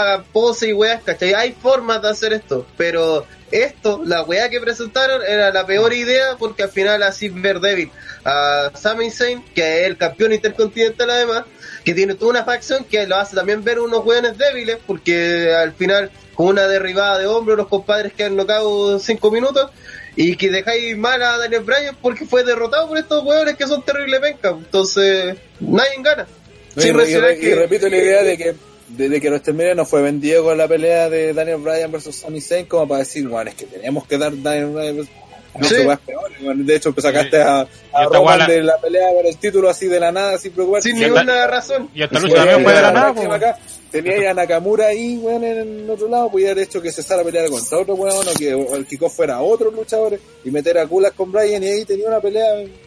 hagan 0.00 0.24
pose 0.32 0.68
y 0.68 0.72
weas, 0.72 1.02
¿cachai? 1.02 1.34
Hay 1.34 1.52
formas 1.52 2.02
de 2.02 2.10
hacer 2.10 2.32
esto, 2.32 2.66
pero 2.76 3.26
esto, 3.50 4.02
la 4.04 4.22
wea 4.22 4.48
que 4.48 4.60
presentaron 4.60 5.22
era 5.26 5.50
la 5.52 5.64
peor 5.64 5.92
idea 5.92 6.36
porque 6.38 6.64
al 6.64 6.70
final 6.70 7.02
así 7.02 7.28
ver 7.28 7.60
débil 7.60 7.90
a 8.24 8.70
Sami 8.74 9.10
Zayn, 9.10 9.44
que 9.54 9.80
es 9.82 9.86
el 9.86 9.96
campeón 9.96 10.32
intercontinental 10.32 11.10
además, 11.10 11.44
que 11.84 11.94
tiene 11.94 12.14
toda 12.14 12.32
una 12.32 12.44
facción 12.44 12.84
que 12.84 13.06
lo 13.06 13.16
hace 13.16 13.36
también 13.36 13.62
ver 13.62 13.80
unos 13.80 14.04
weones 14.04 14.36
débiles 14.36 14.78
porque 14.86 15.54
al 15.54 15.72
final 15.72 16.10
con 16.34 16.46
una 16.46 16.66
derribada 16.66 17.18
de 17.18 17.26
hombro 17.26 17.56
los 17.56 17.68
compadres 17.68 18.12
quedan 18.12 18.36
nocados 18.36 19.02
cinco 19.02 19.30
minutos 19.30 19.70
y 20.16 20.36
que 20.36 20.50
dejáis 20.50 20.96
mal 20.96 21.22
a 21.22 21.38
Daniel 21.38 21.62
Bryan 21.64 21.96
porque 22.00 22.24
fue 22.26 22.44
derrotado 22.44 22.88
por 22.88 22.98
estos 22.98 23.24
hueones 23.24 23.56
que 23.56 23.66
son 23.66 23.82
terribles 23.82 24.20
penca. 24.20 24.50
Entonces, 24.50 25.36
nadie 25.60 25.90
gana. 26.02 26.26
No, 26.76 26.82
Sin 26.82 26.90
y, 26.94 27.16
re- 27.16 27.36
y 27.36 27.40
que- 27.40 27.54
repito 27.54 27.88
la 27.88 27.96
idea 27.96 28.22
de 28.22 28.36
que 28.36 28.54
desde 28.88 29.20
que 29.20 29.28
WrestleMania 29.28 29.74
no 29.74 29.86
fue 29.86 30.02
vendido 30.02 30.44
con 30.44 30.58
la 30.58 30.68
pelea 30.68 31.08
de 31.08 31.32
Daniel 31.32 31.56
Bryan 31.58 31.90
versus 31.90 32.16
Sami 32.16 32.40
Zayn 32.40 32.66
como 32.66 32.86
para 32.86 33.00
decir, 33.00 33.26
bueno, 33.26 33.50
es 33.50 33.56
que 33.56 33.64
teníamos 33.66 34.06
que 34.06 34.18
dar 34.18 34.32
Daniel 34.42 34.66
Bryan 34.66 34.96
versus... 34.96 35.12
No, 35.56 35.68
Sí. 35.68 35.76
que 35.76 36.16
weón. 36.42 36.66
De 36.66 36.74
hecho, 36.74 36.92
pues 36.92 37.04
sacaste 37.04 37.40
a, 37.40 37.60
a 37.92 38.04
Roman 38.06 38.22
guala- 38.22 38.46
de 38.48 38.60
la 38.64 38.76
pelea 38.78 39.06
por 39.14 39.24
el 39.24 39.36
título 39.36 39.70
así 39.70 39.86
de 39.86 40.00
la 40.00 40.10
nada, 40.10 40.36
sin 40.36 40.50
preocuparse. 40.50 40.90
sin 40.90 40.98
ninguna 40.98 41.46
razón. 41.46 41.88
Y 41.94 42.02
esta 42.02 42.18
Y 42.18 42.22
lucha 42.22 42.34
también 42.34 42.62
fue 42.64 42.72
de 42.74 42.82
la 42.82 42.90
nada, 42.90 43.34
acá, 43.36 43.58
Tenía 44.02 44.30
a 44.30 44.34
Nakamura 44.34 44.86
ahí, 44.88 45.16
weón, 45.18 45.44
en 45.44 45.58
el 45.84 45.90
otro 45.90 46.08
lado, 46.08 46.30
podía 46.30 46.50
haber 46.50 46.64
hecho 46.64 46.82
que 46.82 46.90
Cesaro 46.90 47.22
peleara 47.24 47.48
contra 47.48 47.78
otro 47.78 47.94
weón, 47.94 48.26
o 48.26 48.32
que 48.34 48.50
el 48.50 48.86
kickoff 48.86 49.14
fuera 49.14 49.40
otro 49.40 49.70
luchador, 49.70 50.18
y 50.44 50.50
meter 50.50 50.78
a 50.78 50.86
Kulas 50.86 51.12
con 51.12 51.30
Bryan, 51.30 51.62
y 51.62 51.68
ahí 51.68 51.84
tenía 51.84 52.08
una 52.08 52.20
pelea, 52.20 52.44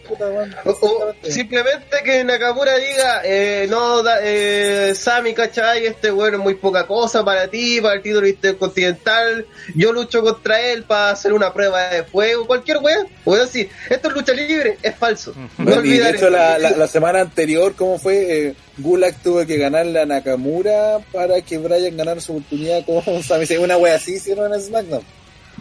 puta, 0.08 0.28
weón. 0.28 0.54
O- 0.66 0.70
o 0.72 1.14
simplemente 1.32 1.98
que 2.04 2.24
Nakamura 2.24 2.78
diga, 2.78 3.22
eh, 3.24 3.68
no, 3.70 4.04
da, 4.04 4.20
eh, 4.22 4.94
Sammy, 4.96 5.34
¿cachai? 5.34 5.86
Este 5.86 6.12
bueno 6.12 6.38
es 6.38 6.44
muy 6.44 6.56
poca 6.56 6.86
cosa 6.86 7.24
para 7.24 7.48
ti, 7.48 7.80
para 7.82 7.96
el 7.96 8.02
título 8.02 8.28
intercontinental. 8.28 9.46
Yo 9.76 9.92
lucho 9.94 10.22
contra 10.22 10.60
él 10.62 10.84
para 10.84 11.12
hacer 11.12 11.34
una 11.34 11.54
prueba 11.54 11.88
de 11.90 12.04
fuego, 12.04 12.46
cualquier 12.48 12.78
weón. 12.80 13.08
Voy 13.26 13.40
a 13.40 13.44
decir, 13.44 13.70
esto 13.90 14.10
es 14.10 14.14
lucha 14.14 14.34
libre, 14.34 14.78
es 14.82 14.96
falso. 14.96 15.34
No 15.58 15.66
Bueno, 15.66 15.86
y 15.86 15.98
de 15.98 16.10
hecho, 16.10 16.30
la, 16.30 16.58
la 16.60 16.88
semana 16.88 17.22
anterior, 17.22 17.74
¿cómo 17.78 17.98
fue? 17.98 18.48
Eh, 18.48 18.54
Gulak 18.78 19.22
tuvo 19.24 19.46
que 19.46 19.58
ganarle 19.58 20.00
a 20.02 20.06
Nakamura 20.06 21.00
para 21.12 21.42
que 21.42 21.58
Bryan 21.58 21.98
ganara 21.98 22.22
su 22.22 22.34
oportunidad 22.34 22.86
con 22.86 23.02
Sami. 23.24 23.46
Una 23.58 23.78
wea 23.78 23.96
así 23.96 24.14
hicieron 24.16 24.54
en 24.54 24.62
SmackDown. 24.62 25.04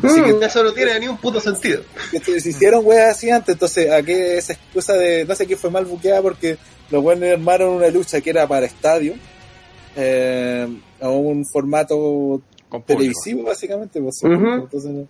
Así 0.02 0.20
Mm, 0.20 0.38
que- 0.40 0.46
eso 0.46 0.62
no 0.62 0.72
tiene 0.74 1.00
ni 1.00 1.08
un 1.08 1.16
puto 1.16 1.40
sentido. 1.40 1.82
que 2.10 2.20
se 2.40 2.50
hicieron 2.50 2.84
weas 2.84 3.16
así 3.16 3.30
antes, 3.30 3.54
entonces 3.54 3.90
a 3.90 4.02
qué 4.02 4.36
esa 4.36 4.52
excusa 4.52 4.92
de 4.92 5.24
no 5.24 5.34
sé 5.34 5.46
qué 5.46 5.56
fue 5.56 5.70
mal 5.70 5.86
buqueada 5.86 6.20
porque 6.20 6.58
los 6.90 7.02
buenos 7.02 7.30
armaron 7.30 7.70
una 7.70 7.88
lucha 7.88 8.20
que 8.20 8.28
era 8.30 8.46
para 8.46 8.66
estadio 8.66 9.14
eh, 9.96 10.68
a 11.00 11.08
un 11.08 11.44
formato 11.46 12.42
Con 12.68 12.82
televisivo 12.82 13.44
básicamente 13.44 14.00
pues, 14.00 14.16
Ujú. 14.22 14.34
entonces 14.34 14.90
no- 14.90 15.08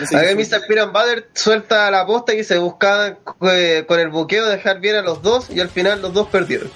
no 0.00 0.06
sé 0.06 0.16
Acá 0.16 0.28
qué 0.28 0.34
Mr. 0.34 0.66
Piran 0.66 0.92
Bader 0.92 1.28
suelta 1.34 1.90
la 1.90 2.06
posta 2.06 2.34
y 2.34 2.42
se 2.44 2.58
buscaban 2.58 3.18
eh, 3.50 3.84
con 3.86 3.98
el 4.00 4.08
buqueo 4.10 4.46
dejar 4.48 4.80
bien 4.80 4.96
a 4.96 5.02
los 5.02 5.22
dos 5.22 5.48
y 5.50 5.60
al 5.60 5.68
final 5.68 6.00
los 6.02 6.12
dos 6.12 6.28
perdieron. 6.28 6.70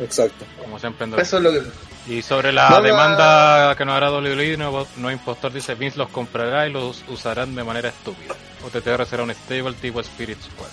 Exacto 0.00 0.44
Como 0.62 0.78
siempre 0.78 1.06
en 1.06 1.18
Eso 1.18 1.36
es 1.38 1.42
lo 1.42 1.52
que... 1.52 1.62
Y 2.08 2.22
sobre 2.22 2.50
la 2.52 2.80
demanda 2.80 3.74
que 3.76 3.84
nos 3.84 3.94
hará 3.94 4.10
WWE, 4.10 4.56
no, 4.56 4.86
no 4.96 5.10
impostor 5.12 5.52
dice 5.52 5.74
Vince 5.74 5.98
los 5.98 6.08
comprará 6.08 6.66
y 6.66 6.72
los 6.72 7.04
usarán 7.08 7.54
de 7.54 7.62
manera 7.62 7.90
estúpida. 7.90 8.34
OTTR 8.64 9.04
será 9.06 9.22
un 9.22 9.30
stable 9.34 9.74
tipo 9.74 10.00
Spirit 10.00 10.38
Squad. 10.42 10.68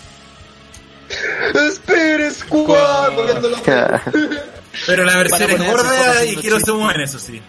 Spirit 1.74 2.32
Squad. 2.32 3.12
Pero 4.86 5.04
la 5.04 5.18
versión 5.18 5.52
es 5.52 5.68
gorda 5.72 6.26
y 6.26 6.36
quiero 6.38 6.60
sumar 6.60 6.96
en 6.96 7.02
eso, 7.02 7.20
sí. 7.20 7.42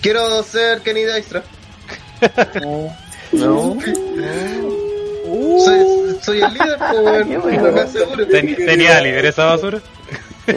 Quiero 0.00 0.42
ser 0.44 0.80
Kenny 0.80 1.02
Dykstra. 1.04 1.42
No. 2.62 3.76
Soy, 5.64 6.18
soy 6.22 6.40
el 6.42 6.52
líder, 6.54 6.78
pues. 7.42 8.28
Ten- 8.30 8.56
¿Tenía 8.56 9.00
líder 9.00 9.26
esa 9.26 9.44
basura? 9.46 9.78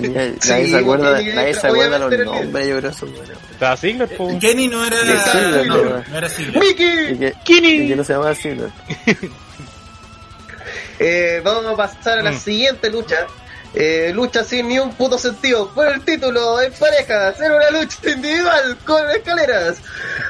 Tenía- 0.01 0.33
Sí, 0.39 0.49
nadie 0.49 0.67
se 0.69 0.77
acuerda, 0.77 1.15
porque 1.15 1.33
nadie 1.33 1.53
se 1.53 1.67
acuerda 1.67 1.99
los 1.99 2.13
el- 2.13 2.25
nombres, 2.25 2.67
yo 2.67 2.77
creo 2.79 2.91
eso, 2.91 3.05
bueno. 3.07 3.33
Estaba 3.51 4.07
po. 4.17 4.39
Kenny 4.39 4.67
no 4.67 4.85
era. 4.85 4.97
Sí, 4.97 5.39
no, 5.67 6.17
era 6.17 6.29
Ziggler. 6.29 6.55
Y 6.63 6.67
¡Mickey! 6.67 7.87
que, 7.87 7.95
no 7.95 8.03
se 8.03 8.13
llama 8.13 8.29
así, 8.31 8.49
¿no? 8.49 8.71
Eh, 10.99 11.41
vamos 11.43 11.65
a 11.65 11.75
pasar 11.75 12.19
a 12.19 12.23
la 12.23 12.31
Mm. 12.31 12.39
siguiente 12.39 12.89
lucha. 12.89 13.25
Eh, 13.75 14.11
lucha 14.13 14.43
sin 14.43 14.67
ni 14.67 14.77
un 14.79 14.93
puto 14.93 15.17
sentido. 15.17 15.69
Por 15.73 15.87
el 15.87 16.01
título 16.01 16.61
en 16.61 16.71
pareja. 16.73 17.29
Hacer 17.29 17.51
una 17.51 17.71
lucha 17.71 17.97
individual 18.07 18.77
con 18.85 19.09
escaleras. 19.11 19.77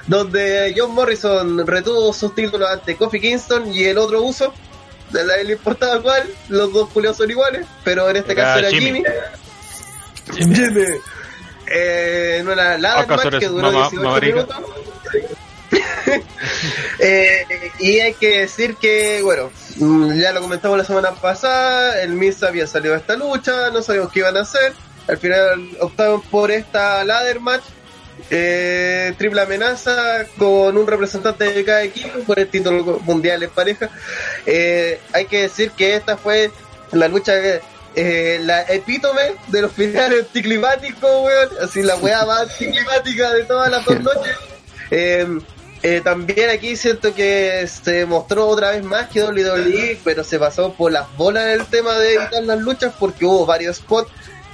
Donde 0.07 0.73
John 0.75 0.91
Morrison 0.93 1.67
retuvo 1.67 2.13
sus 2.13 2.33
títulos 2.33 2.69
ante 2.69 2.95
Kofi 2.95 3.19
Kingston 3.19 3.73
y 3.73 3.83
el 3.83 3.97
otro 3.97 4.21
uso. 4.23 4.53
De 5.09 5.23
la 5.25 5.37
le 5.43 5.53
importaba 5.53 6.01
cuál. 6.01 6.23
Los 6.47 6.71
dos 6.73 6.89
culiados 6.89 7.17
son 7.17 7.29
iguales. 7.29 7.65
Pero 7.83 8.09
en 8.09 8.15
este 8.17 8.31
Era 8.31 8.43
caso 8.43 8.59
era 8.59 8.69
Jimmy. 8.69 8.85
Jimmy. 8.85 9.03
Jimmy. 10.35 10.85
Eh, 11.67 12.37
en 12.39 12.47
una 12.47 12.77
ladder 12.77 13.03
¿Acaso 13.05 13.29
match 13.31 13.39
que 13.39 13.47
duró 13.47 13.71
mamá- 13.71 13.89
18 13.89 14.03
mamarica? 14.03 14.35
minutos. 14.35 14.57
Eh, 16.99 17.45
y 17.79 17.99
hay 17.99 18.13
que 18.13 18.39
decir 18.41 18.75
que, 18.75 19.21
bueno, 19.23 19.49
mm, 19.77 20.13
ya 20.19 20.31
lo 20.31 20.41
comentamos 20.41 20.77
la 20.77 20.83
semana 20.85 21.11
pasada, 21.15 22.01
el 22.01 22.11
Miz 22.11 22.41
había 22.43 22.67
salido 22.67 22.93
a 22.93 22.97
esta 22.97 23.15
lucha, 23.15 23.71
no 23.71 23.81
sabíamos 23.81 24.11
qué 24.11 24.19
iban 24.19 24.37
a 24.37 24.41
hacer, 24.41 24.73
al 25.07 25.17
final 25.17 25.69
optaron 25.81 26.21
por 26.21 26.51
esta 26.51 27.03
ladder 27.03 27.39
match, 27.39 27.63
eh, 28.29 29.13
triple 29.17 29.41
amenaza 29.41 30.25
con 30.37 30.77
un 30.77 30.85
representante 30.87 31.51
de 31.51 31.65
cada 31.65 31.83
equipo 31.83 32.19
por 32.19 32.37
el 32.39 32.47
título 32.47 32.99
mundial 33.03 33.41
en 33.43 33.49
pareja. 33.49 33.89
Eh, 34.45 34.99
hay 35.11 35.25
que 35.25 35.41
decir 35.41 35.71
que 35.71 35.95
esta 35.95 36.15
fue 36.15 36.51
la 36.91 37.07
lucha 37.07 37.33
que 37.41 37.61
eh, 37.95 38.39
la 38.41 38.61
epítome 38.63 39.21
de 39.47 39.61
los 39.61 39.71
finales 39.71 40.25
anticlimáticos, 40.27 41.25
weón. 41.25 41.49
Así 41.61 41.83
la 41.83 41.95
weá 41.97 42.25
más 42.25 42.41
anticlimática 42.41 43.31
de 43.33 43.43
todas 43.43 43.69
las 43.71 43.85
dos 43.85 43.99
noches. 44.01 44.35
Eh, 44.91 45.27
eh, 45.83 46.01
también 46.01 46.49
aquí 46.49 46.77
siento 46.77 47.13
que 47.13 47.67
se 47.67 48.05
mostró 48.05 48.47
otra 48.47 48.71
vez 48.71 48.83
más 48.83 49.09
que 49.09 49.21
WWE, 49.21 49.99
pero 50.03 50.23
se 50.23 50.39
pasó 50.39 50.73
por 50.73 50.91
las 50.93 51.13
bolas 51.17 51.47
el 51.47 51.65
tema 51.65 51.93
de 51.99 52.15
evitar 52.15 52.43
las 52.43 52.59
luchas 52.59 52.93
porque 52.97 53.25
hubo 53.25 53.45
varios 53.45 53.77
spots 53.77 54.09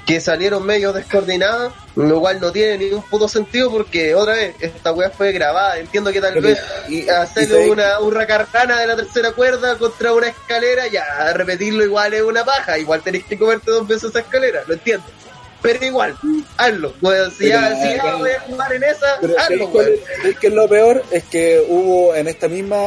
que 0.09 0.19
salieron 0.21 0.65
medio 0.65 0.91
descoordinados, 0.91 1.71
lo 1.95 2.19
cual 2.19 2.41
no 2.41 2.51
tiene 2.51 2.77
ningún 2.77 3.03
puto 3.03 3.27
sentido 3.27 3.69
porque 3.71 4.15
otra 4.15 4.33
vez 4.33 4.55
esta 4.59 4.91
weá 4.91 5.09
fue 5.09 5.31
grabada. 5.31 5.77
Entiendo 5.77 6.11
que 6.11 6.19
tal 6.19 6.33
Pero, 6.33 6.47
vez 6.47 6.59
y- 6.87 7.07
hacerle 7.07 7.67
y- 7.67 7.69
una, 7.69 7.99
una 7.99 8.25
carcana 8.25 8.79
de 8.79 8.87
la 8.87 8.95
tercera 8.95 9.31
cuerda 9.33 9.77
contra 9.77 10.13
una 10.13 10.27
escalera, 10.29 10.87
ya 10.87 11.31
repetirlo 11.33 11.83
igual 11.83 12.13
es 12.13 12.21
una 12.23 12.43
paja, 12.43 12.77
igual 12.77 13.01
tenés 13.01 13.23
que 13.25 13.37
comerte 13.37 13.71
dos 13.71 13.87
veces 13.87 14.09
esa 14.09 14.19
escalera, 14.19 14.63
lo 14.67 14.73
entiendo. 14.73 15.05
Pero 15.61 15.85
igual, 15.85 16.15
hazlo. 16.55 16.93
Bueno, 17.01 17.29
si 17.31 17.49
ya, 17.49 17.75
si 17.75 17.95
ya 17.97 18.01
pero- 18.01 18.17
voy 18.19 18.31
a 18.31 18.39
jugar 18.39 18.73
en 18.73 18.83
esa, 18.83 19.17
Pero 19.19 19.33
hazlo, 19.37 19.43
¿sabéis 19.57 19.69
cuál 19.71 19.85
weón. 19.87 19.99
es- 20.37 20.43
es 20.43 20.53
lo 20.53 20.69
peor? 20.69 21.03
Es 21.11 21.23
que 21.25 21.65
hubo 21.67 22.15
en 22.15 22.27
esta 22.29 22.47
misma 22.47 22.79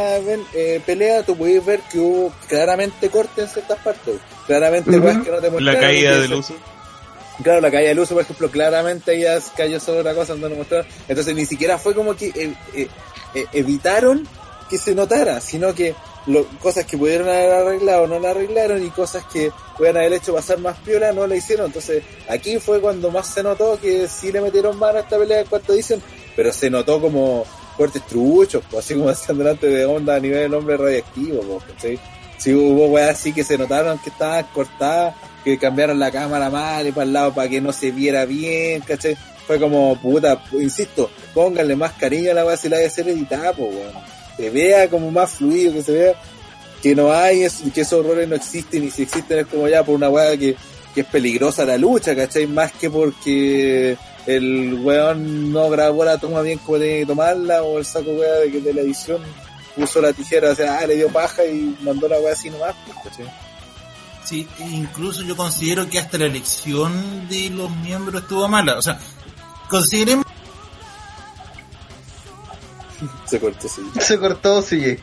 eh, 0.54 0.80
pelea, 0.86 1.22
tú 1.22 1.36
podéis 1.36 1.62
ver 1.66 1.80
que 1.92 1.98
hubo 1.98 2.32
claramente 2.48 3.10
cortes 3.10 3.44
en 3.44 3.50
ciertas 3.50 3.78
partes. 3.80 4.14
Claramente, 4.46 4.98
weas 4.98 5.18
que 5.22 5.30
no 5.30 5.36
te 5.38 5.60
La 5.60 5.78
caída 5.78 6.12
que 6.14 6.20
del 6.22 6.32
uso. 6.34 6.54
Claro, 7.42 7.60
la 7.60 7.70
caída 7.70 7.88
del 7.88 7.98
uso, 7.98 8.14
por 8.14 8.22
ejemplo, 8.22 8.50
claramente 8.50 9.14
ella 9.14 9.38
cayó 9.56 9.80
sobre 9.80 10.00
otra 10.00 10.14
cosa 10.14 10.34
no 10.34 10.48
mostraron. 10.50 10.86
Entonces 11.08 11.34
ni 11.34 11.46
siquiera 11.46 11.78
fue 11.78 11.94
como 11.94 12.14
que 12.14 12.28
eh, 12.28 12.54
eh, 12.74 12.88
eh, 13.34 13.46
evitaron 13.52 14.26
que 14.68 14.78
se 14.78 14.94
notara, 14.94 15.40
sino 15.40 15.74
que 15.74 15.94
lo, 16.26 16.46
cosas 16.60 16.86
que 16.86 16.96
pudieron 16.96 17.28
haber 17.28 17.52
arreglado 17.52 18.06
no 18.06 18.18
la 18.18 18.30
arreglaron 18.30 18.84
y 18.84 18.90
cosas 18.90 19.24
que 19.32 19.50
pudieran 19.76 20.02
haber 20.02 20.14
hecho 20.14 20.34
pasar 20.34 20.58
más 20.58 20.78
piola 20.78 21.12
no 21.12 21.26
la 21.26 21.36
hicieron. 21.36 21.66
Entonces 21.66 22.02
aquí 22.28 22.58
fue 22.58 22.80
cuando 22.80 23.10
más 23.10 23.26
se 23.26 23.42
notó 23.42 23.78
que 23.80 24.08
sí 24.08 24.30
le 24.30 24.40
metieron 24.40 24.78
mano 24.78 24.98
a 24.98 25.00
esta 25.02 25.18
pelea 25.18 25.40
en 25.40 25.46
cuarta 25.46 25.72
edición, 25.72 26.02
pero 26.36 26.52
se 26.52 26.70
notó 26.70 27.00
como 27.00 27.44
cortes 27.76 28.06
truchos, 28.06 28.62
pues, 28.70 28.84
así 28.84 28.94
como 28.94 29.08
decían 29.08 29.38
delante 29.38 29.66
de 29.66 29.84
onda 29.84 30.16
a 30.16 30.20
nivel 30.20 30.40
del 30.40 30.54
hombre 30.54 30.76
radioactivo. 30.76 31.40
Pues, 31.42 31.64
¿cachai? 31.64 32.00
Sí 32.38 32.54
hubo 32.54 32.86
weas 32.86 33.10
así 33.10 33.32
que 33.32 33.44
se 33.44 33.56
notaron 33.56 33.98
que 33.98 34.10
estaban 34.10 34.46
cortadas, 34.52 35.14
que 35.44 35.58
cambiaron 35.58 35.98
la 35.98 36.10
cámara 36.10 36.50
mal 36.50 36.86
y 36.86 36.92
para 36.92 37.04
el 37.04 37.12
lado 37.12 37.34
para 37.34 37.48
que 37.48 37.60
no 37.60 37.72
se 37.72 37.90
viera 37.90 38.24
bien, 38.24 38.80
¿cachai? 38.82 39.16
Fue 39.46 39.58
como, 39.58 39.96
puta, 40.00 40.40
insisto, 40.52 41.10
pónganle 41.34 41.74
más 41.76 41.92
cariño 41.92 42.30
a 42.30 42.34
la 42.34 42.44
wea 42.46 42.56
si 42.56 42.68
la 42.68 42.78
a 42.78 42.86
hacer 42.86 43.08
editada, 43.08 43.52
pues, 43.52 43.70
weón. 43.74 43.92
Se 44.36 44.50
vea 44.50 44.88
como 44.88 45.10
más 45.10 45.32
fluido, 45.32 45.72
que 45.72 45.82
se 45.82 45.92
vea 45.92 46.14
que 46.82 46.94
no 46.94 47.12
hay, 47.12 47.42
es- 47.42 47.62
que 47.74 47.80
esos 47.82 48.04
errores 48.04 48.28
no 48.28 48.36
existen 48.36 48.84
y 48.84 48.90
si 48.90 49.02
existen 49.02 49.40
es 49.40 49.46
como 49.46 49.68
ya 49.68 49.84
por 49.84 49.94
una 49.96 50.08
wea 50.10 50.36
que, 50.36 50.56
que 50.94 51.00
es 51.02 51.06
peligrosa 51.06 51.64
la 51.64 51.76
lucha, 51.76 52.14
¿cachai? 52.14 52.46
Más 52.46 52.72
que 52.72 52.88
porque 52.90 53.96
el 54.26 54.74
weón 54.82 55.52
no 55.52 55.68
grabó 55.70 56.04
la 56.04 56.18
toma 56.18 56.42
bien 56.42 56.58
como 56.58 56.78
tenía 56.78 57.04
tomarla 57.06 57.62
o 57.64 57.78
el 57.78 57.84
saco 57.84 58.10
wea 58.12 58.34
de 58.34 58.60
de 58.60 58.72
la 58.74 58.80
edición 58.82 59.20
puso 59.74 60.00
la 60.00 60.12
tijera, 60.12 60.50
o 60.50 60.54
sea, 60.54 60.78
ah, 60.78 60.86
le 60.86 60.96
dio 60.96 61.08
paja 61.08 61.44
y 61.44 61.76
mandó 61.80 62.06
la 62.08 62.18
wea 62.20 62.32
así 62.32 62.48
nomás, 62.50 62.74
pues, 62.86 62.98
¿cachai? 63.04 63.26
Sí, 64.24 64.46
incluso 64.70 65.22
yo 65.22 65.36
considero 65.36 65.88
que 65.88 65.98
hasta 65.98 66.16
la 66.18 66.26
elección 66.26 67.28
de 67.28 67.50
los 67.50 67.70
miembros 67.76 68.22
estuvo 68.22 68.46
mala. 68.48 68.78
O 68.78 68.82
sea, 68.82 68.98
consideremos 69.68 70.24
Se 73.26 73.40
cortó, 73.40 73.68
sí. 73.68 73.82
Se 74.00 74.18
cortó, 74.18 74.62
sí. 74.62 74.96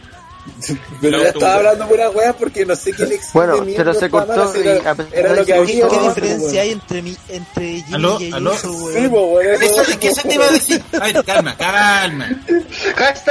Pero 1.01 1.21
ya 1.21 1.27
estaba 1.29 1.55
hablando 1.55 1.87
pura 1.87 2.09
weá 2.09 2.33
porque 2.33 2.65
no 2.65 2.75
sé 2.75 2.91
qué 2.93 3.05
le 3.05 3.15
exige 3.15 3.31
Bueno, 3.37 3.63
pero 3.75 3.93
se 3.93 4.09
cortó 4.09 4.51
y 4.57 4.67
era, 4.67 4.91
a 4.91 4.95
pesar 4.95 5.13
era 5.13 5.29
de 5.33 5.35
lo 5.41 5.45
que 5.45 5.53
había. 5.53 5.87
¿Qué, 5.87 5.99
diferencia 6.07 6.61
hay 6.61 6.71
entre, 6.71 7.01
mi, 7.01 7.17
entre 7.27 7.65
Jimmy 7.81 7.93
¿Aló? 7.93 8.19
y 8.19 8.31
¿Aló? 8.31 8.51
Ayuso, 8.51 8.73
Sí, 8.73 8.79
weón? 8.97 9.09
po, 9.11 9.21
weón, 9.27 9.61
Eso, 9.61 9.81
eso- 9.81 9.91
es 9.91 9.97
que 9.97 10.07
eso 10.07 10.21
te 10.27 10.33
iba 10.35 10.45
a 10.45 10.51
decir. 10.51 10.83
A 10.93 10.99
ver, 11.05 11.23
calma, 11.25 11.55
calma. 11.57 12.29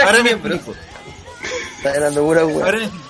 Ahora 0.05 0.19
me 0.19 0.23
miembro. 0.23 0.55
explico. 0.55 0.78
Está 1.78 1.93
ganando 1.94 2.23
pura 2.23 2.44
weá. 2.47 2.65
Ahora 2.66 2.78
me 2.78 2.85
explico. 2.85 3.07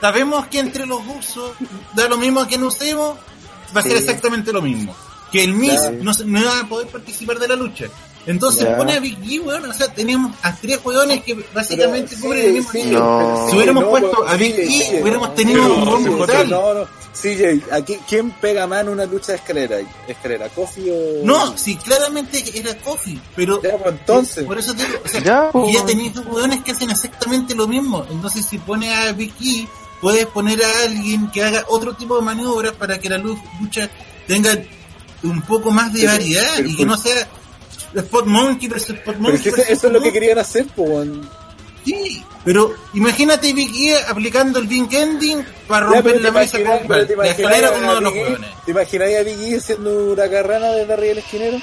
Sabemos 0.00 0.46
que 0.46 0.58
entre 0.60 0.86
los 0.86 1.00
usos 1.18 1.52
da 1.94 2.08
lo 2.08 2.16
mismo 2.18 2.46
que 2.46 2.58
no 2.58 2.68
usemos, 2.68 3.16
va 3.76 3.80
a 3.80 3.82
ser 3.82 3.92
Sí. 3.92 3.98
exactamente 3.98 4.52
lo 4.52 4.62
mismo. 4.62 4.94
Que 5.32 5.44
el 5.44 5.52
Miss 5.54 5.80
no, 6.00 6.14
se- 6.14 6.24
no 6.24 6.44
va 6.44 6.60
a 6.60 6.68
poder 6.68 6.88
participar 6.88 7.38
de 7.38 7.48
la 7.48 7.56
lucha. 7.56 7.86
Entonces 8.26 8.64
Ya. 8.64 8.76
pone 8.76 8.92
a 8.94 9.00
Big 9.00 9.18
E, 9.30 9.40
weón. 9.40 9.64
O 9.70 9.72
sea, 9.72 9.88
tenemos 9.92 10.32
a 10.42 10.54
tres 10.54 10.78
weones 10.84 11.22
que 11.24 11.34
básicamente 11.54 12.10
Pero, 12.16 12.22
cubren 12.22 12.40
sí, 12.42 12.46
el 12.48 12.52
mismo 12.54 12.72
sí. 12.72 12.82
No. 12.90 13.46
Si 13.50 13.56
hubiéramos 13.56 13.84
no, 13.84 13.90
puesto 13.90 14.28
a 14.28 14.34
Big 14.36 14.54
sí, 14.54 14.60
E, 14.82 14.84
sí, 14.90 14.96
hubiéramos 15.02 15.34
tenido 15.34 15.62
Pero, 15.62 15.74
un 15.74 15.84
buen 15.84 16.02
sí, 16.04 16.08
brutal. 16.10 16.50
No, 16.50 16.74
no. 16.74 16.86
CJ, 17.14 17.62
aquí, 17.72 17.98
¿quién 18.08 18.30
pega 18.32 18.66
más 18.66 18.82
en 18.82 18.90
una 18.90 19.04
lucha 19.06 19.32
de 19.32 19.38
escalera? 19.38 19.78
¿Escalera? 20.06 20.48
¿Coffee 20.50 20.90
o.? 20.90 21.24
No, 21.26 21.56
sí, 21.58 21.76
claramente 21.76 22.44
era 22.54 22.76
Kofi, 22.78 23.20
pero 23.34 23.60
Ya, 23.62 23.76
pues, 23.76 23.94
entonces. 23.94 24.44
por 24.44 24.56
eso 24.58 24.72
te 24.74 24.84
digo, 24.86 24.98
o 25.04 25.08
sea, 25.08 25.20
Ya, 25.22 25.50
y 25.52 25.72
ya 25.72 25.80
pues. 25.82 25.86
tenéis 25.86 26.14
dos 26.14 26.26
hueones 26.26 26.62
que 26.62 26.70
hacen 26.72 26.90
exactamente 26.90 27.54
lo 27.56 27.66
mismo. 27.66 28.06
Entonces, 28.10 28.46
si 28.46 28.58
pones 28.58 28.94
a 28.96 29.10
Vicky, 29.12 29.66
puedes 30.00 30.26
poner 30.26 30.62
a 30.64 30.82
alguien 30.84 31.30
que 31.30 31.42
haga 31.42 31.64
otro 31.68 31.94
tipo 31.94 32.16
de 32.16 32.22
maniobras 32.22 32.72
para 32.72 32.98
que 32.98 33.08
la 33.08 33.18
lu- 33.18 33.38
lucha 33.60 33.88
tenga 34.26 34.56
un 35.22 35.42
poco 35.42 35.70
más 35.70 35.92
de 35.92 36.06
variedad 36.06 36.46
pero 36.56 36.68
y 36.68 36.76
que 36.76 36.86
por- 36.86 36.96
no 36.96 36.96
sea 37.02 37.28
Spot 37.94 38.26
Monkey 38.26 38.68
versus 38.68 38.90
Spot 38.96 39.04
Pero 39.04 39.12
es 39.16 39.20
Monkey. 39.20 39.42
que 39.42 39.48
eso, 39.48 39.56
versus 39.56 39.72
eso 39.78 39.86
es 39.88 39.92
lo 39.92 40.00
que 40.02 40.12
querían 40.12 40.38
hacer, 40.38 40.66
pues. 40.76 40.88
weón. 40.90 41.30
Sí, 41.84 42.22
pero 42.44 42.74
imagínate 42.92 43.52
Vicky 43.54 43.92
aplicando 43.94 44.58
el 44.58 44.66
Big 44.66 44.92
Ending 44.94 45.42
para 45.66 45.86
romper 45.86 46.20
la 46.20 46.30
mesa 46.32 46.58
con 46.62 46.88
la 47.18 47.26
escalera 47.28 47.70
con 47.72 47.82
uno 47.84 47.94
de 47.94 48.00
los 48.02 48.12
Big 48.12 48.22
E- 48.22 48.26
hueones. 48.28 48.50
¿Te 48.66 48.70
imagináis 48.72 49.16
a 49.18 49.22
Big 49.22 49.42
E 49.42 49.56
haciendo 49.56 50.12
una 50.12 50.28
carrana 50.28 50.66
desde 50.72 50.92
arriba 50.92 51.08
del 51.08 51.18
esquinero? 51.18 51.58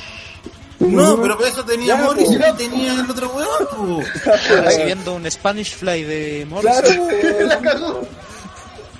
No, 0.79 1.21
pero 1.21 1.37
para 1.37 1.49
eso 1.49 1.63
tenía 1.63 1.95
Ya, 1.95 2.05
pues. 2.07 2.29
y 2.31 2.57
tenía 2.57 2.93
el 2.93 3.09
otro 3.09 3.29
hueón. 3.29 4.01
pues. 4.01 4.49
Recibiendo 4.63 5.13
un 5.13 5.29
Spanish 5.31 5.75
Fly 5.75 6.03
de 6.03 6.45
Morrison. 6.49 6.83
Claro. 6.83 7.07
La 7.47 7.59
cagó. 7.61 8.07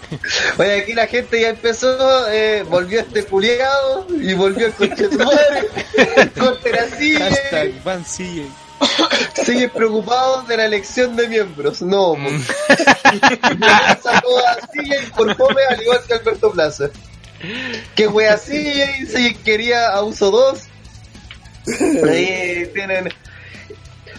Oye, 0.58 0.82
aquí 0.82 0.94
la 0.94 1.08
gente 1.08 1.42
ya 1.42 1.50
empezó, 1.50 2.30
eh, 2.30 2.64
volvió 2.68 3.00
este 3.02 3.24
culiado 3.26 4.08
y 4.10 4.34
volvió 4.34 4.68
el 4.68 4.74
coche 4.74 5.08
de 5.08 5.18
madre. 5.18 6.30
Contera 6.38 6.86
sigue, 6.98 7.74
Van 7.84 8.06
sigue 8.06 9.70
preocupado 9.70 10.44
de 10.44 10.58
la 10.58 10.66
elección 10.66 11.16
de 11.16 11.28
miembros. 11.28 11.82
No, 11.82 12.16
Mm. 12.16 12.42
sacó 14.04 14.40
a 14.40 14.58
sigue 14.74 15.00
por 15.16 15.36
come 15.36 15.62
al 15.70 15.82
igual 15.82 16.02
que 16.08 16.14
Alberto 16.14 16.52
Plaza. 16.52 16.90
Que 17.96 18.10
fue 18.10 18.28
así 18.28 18.74
y 19.02 19.06
si 19.06 19.36
quería 19.36 19.90
a 19.90 20.02
uso 20.04 20.32
2. 20.32 20.60
Ahí 22.10 22.70
tienen. 22.74 23.10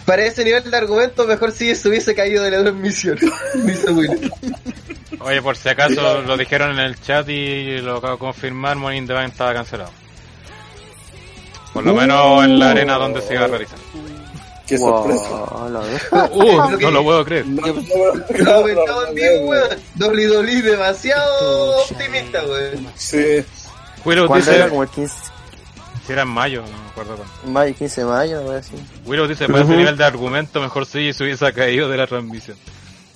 Para 0.05 0.23
ese 0.25 0.45
nivel 0.45 0.69
de 0.69 0.77
argumento, 0.77 1.25
mejor 1.27 1.51
si 1.51 1.75
se 1.75 1.89
hubiese 1.89 2.15
caído 2.15 2.43
de 2.43 2.51
la 2.51 2.61
transmisión. 2.61 3.17
Dice 3.55 3.89
Will. 3.91 4.31
Oye, 5.19 5.41
por 5.41 5.57
si 5.57 5.69
acaso 5.69 6.21
lo 6.21 6.37
dijeron 6.37 6.71
en 6.71 6.79
el 6.79 7.01
chat 7.01 7.27
y 7.29 7.79
lo 7.81 7.97
acabo 7.97 8.13
de 8.13 8.19
confirmar, 8.19 8.75
Morning 8.75 9.07
the 9.07 9.13
Bank 9.13 9.31
estaba 9.31 9.53
cancelado. 9.53 9.91
Por 11.73 11.85
lo 11.85 11.93
menos 11.93 12.43
en 12.43 12.59
la 12.59 12.71
arena 12.71 12.95
donde 12.95 13.21
se 13.21 13.33
iba 13.33 13.45
a 13.45 13.47
realizar. 13.47 13.77
Qué 14.67 14.77
sorpresa. 14.77 15.29
Uh, 16.31 16.77
no 16.81 16.91
lo 16.91 17.03
puedo 17.03 17.23
creer. 17.23 17.45
Lo 17.47 18.61
weón. 18.61 19.69
WWE 19.99 20.61
demasiado 20.61 21.83
optimista, 21.83 22.43
weón. 22.43 22.87
Sí. 22.95 23.43
Willow 24.03 24.27
¿Cuándo 24.27 24.45
dice, 24.45 24.55
era? 24.57 24.69
Como 24.69 24.83
el 24.83 24.89
15, 24.89 25.15
si 26.05 26.13
era 26.13 26.21
en 26.21 26.27
mayo, 26.29 26.61
no 26.61 26.77
me 26.77 26.89
acuerdo 26.89 27.15
cuándo. 27.15 27.51
mayo, 27.51 27.75
15 27.75 28.01
de 28.01 28.07
mayo, 28.07 28.37
algo 28.39 28.51
así. 28.51 28.75
Willow 29.05 29.27
dice, 29.27 29.47
para 29.47 29.63
ese 29.63 29.75
nivel 29.75 29.97
de 29.97 30.03
argumento, 30.03 30.61
mejor 30.61 30.85
si 30.85 31.13
se 31.13 31.23
hubiese 31.23 31.51
caído 31.53 31.89
de 31.89 31.97
la 31.97 32.07
transmisión. 32.07 32.57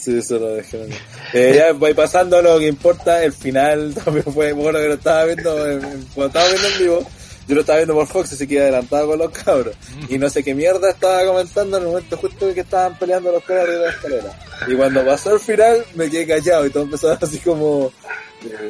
Sí, 0.01 0.17
eso 0.17 0.39
lo 0.39 0.53
dejé. 0.55 0.87
Eh, 1.33 1.53
ya 1.55 1.73
voy 1.73 1.93
pasando 1.93 2.41
lo 2.41 2.57
que 2.57 2.67
importa. 2.67 3.23
El 3.23 3.33
final 3.33 3.93
también 4.03 4.25
fue 4.25 4.51
bueno 4.53 4.79
que 4.79 4.87
lo 4.87 4.93
estaba 4.95 5.25
viendo, 5.25 5.67
en- 5.69 5.83
en- 5.83 6.05
cuando 6.15 6.27
estaba 6.27 6.47
viendo 6.49 6.67
en 6.69 6.77
vivo. 6.79 7.07
Yo 7.47 7.55
lo 7.55 7.61
estaba 7.61 7.77
viendo 7.79 7.93
por 7.95 8.07
Fox, 8.07 8.33
así 8.33 8.47
que 8.47 8.53
iba 8.55 8.63
adelantado 8.63 9.07
con 9.07 9.19
los 9.19 9.31
cabros. 9.31 9.75
Y 10.09 10.17
no 10.17 10.29
sé 10.29 10.43
qué 10.43 10.53
mierda 10.55 10.89
estaba 10.91 11.25
comentando 11.25 11.77
en 11.77 11.83
el 11.83 11.89
momento 11.89 12.15
justo 12.17 12.53
que 12.53 12.61
estaban 12.61 12.97
peleando 12.97 13.31
los 13.31 13.43
cabros 13.43 13.67
de 13.67 13.77
la 13.79 13.89
escalera. 13.89 14.39
Y 14.67 14.75
cuando 14.75 15.05
pasó 15.05 15.33
el 15.33 15.39
final, 15.39 15.83
me 15.95 16.09
quedé 16.09 16.25
callado 16.27 16.65
y 16.65 16.69
todo 16.69 16.83
empezó 16.83 17.11
así 17.21 17.37
como. 17.39 17.91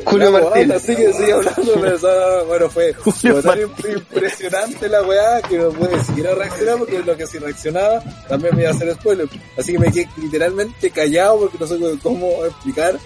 Julio 0.06 0.32
"Vamos, 0.32 0.50
Martín". 0.50 0.64
anda, 0.64 0.80
sigue, 0.80 1.14
sigue 1.14 1.32
hablando, 1.32 1.74
pero 1.82 2.46
bueno, 2.46 2.70
fue, 2.70 2.94
fue 2.94 3.42
tan 3.42 3.60
impresionante 3.60 4.90
la 4.90 5.02
weá 5.04 5.42
que 5.42 5.58
no 5.58 5.70
pude 5.70 6.04
siquiera 6.04 6.36
reaccionar 6.36 6.78
porque 6.80 7.00
lo 7.00 7.16
que 7.16 7.28
si 7.28 7.38
reaccionaba 7.38 8.04
también 8.28 8.56
me 8.56 8.64
iba 8.64 8.72
a 8.72 8.74
hacer 8.74 8.94
spoiler. 8.96 9.28
Así 9.58 9.72
que 9.72 9.80
me 9.80 9.92
quedé 9.92 10.10
literalmente 10.18 10.92
callado 10.92 11.40
porque 11.40 11.58
no 11.60 11.68
sé 11.68 11.80
cómo 12.04 12.46
explicar 12.46 13.00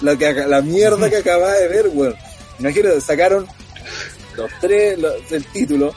la, 0.00 0.16
que, 0.16 0.32
la 0.32 0.60
mierda 0.60 1.08
que 1.08 1.16
acababa 1.18 1.54
de 1.54 1.68
ver, 1.68 1.88
weón. 1.92 2.14
Imagínate, 2.58 3.00
sacaron 3.00 3.46
los 4.36 4.50
tres, 4.60 4.98
los, 4.98 5.14
el 5.32 5.44
título. 5.46 5.94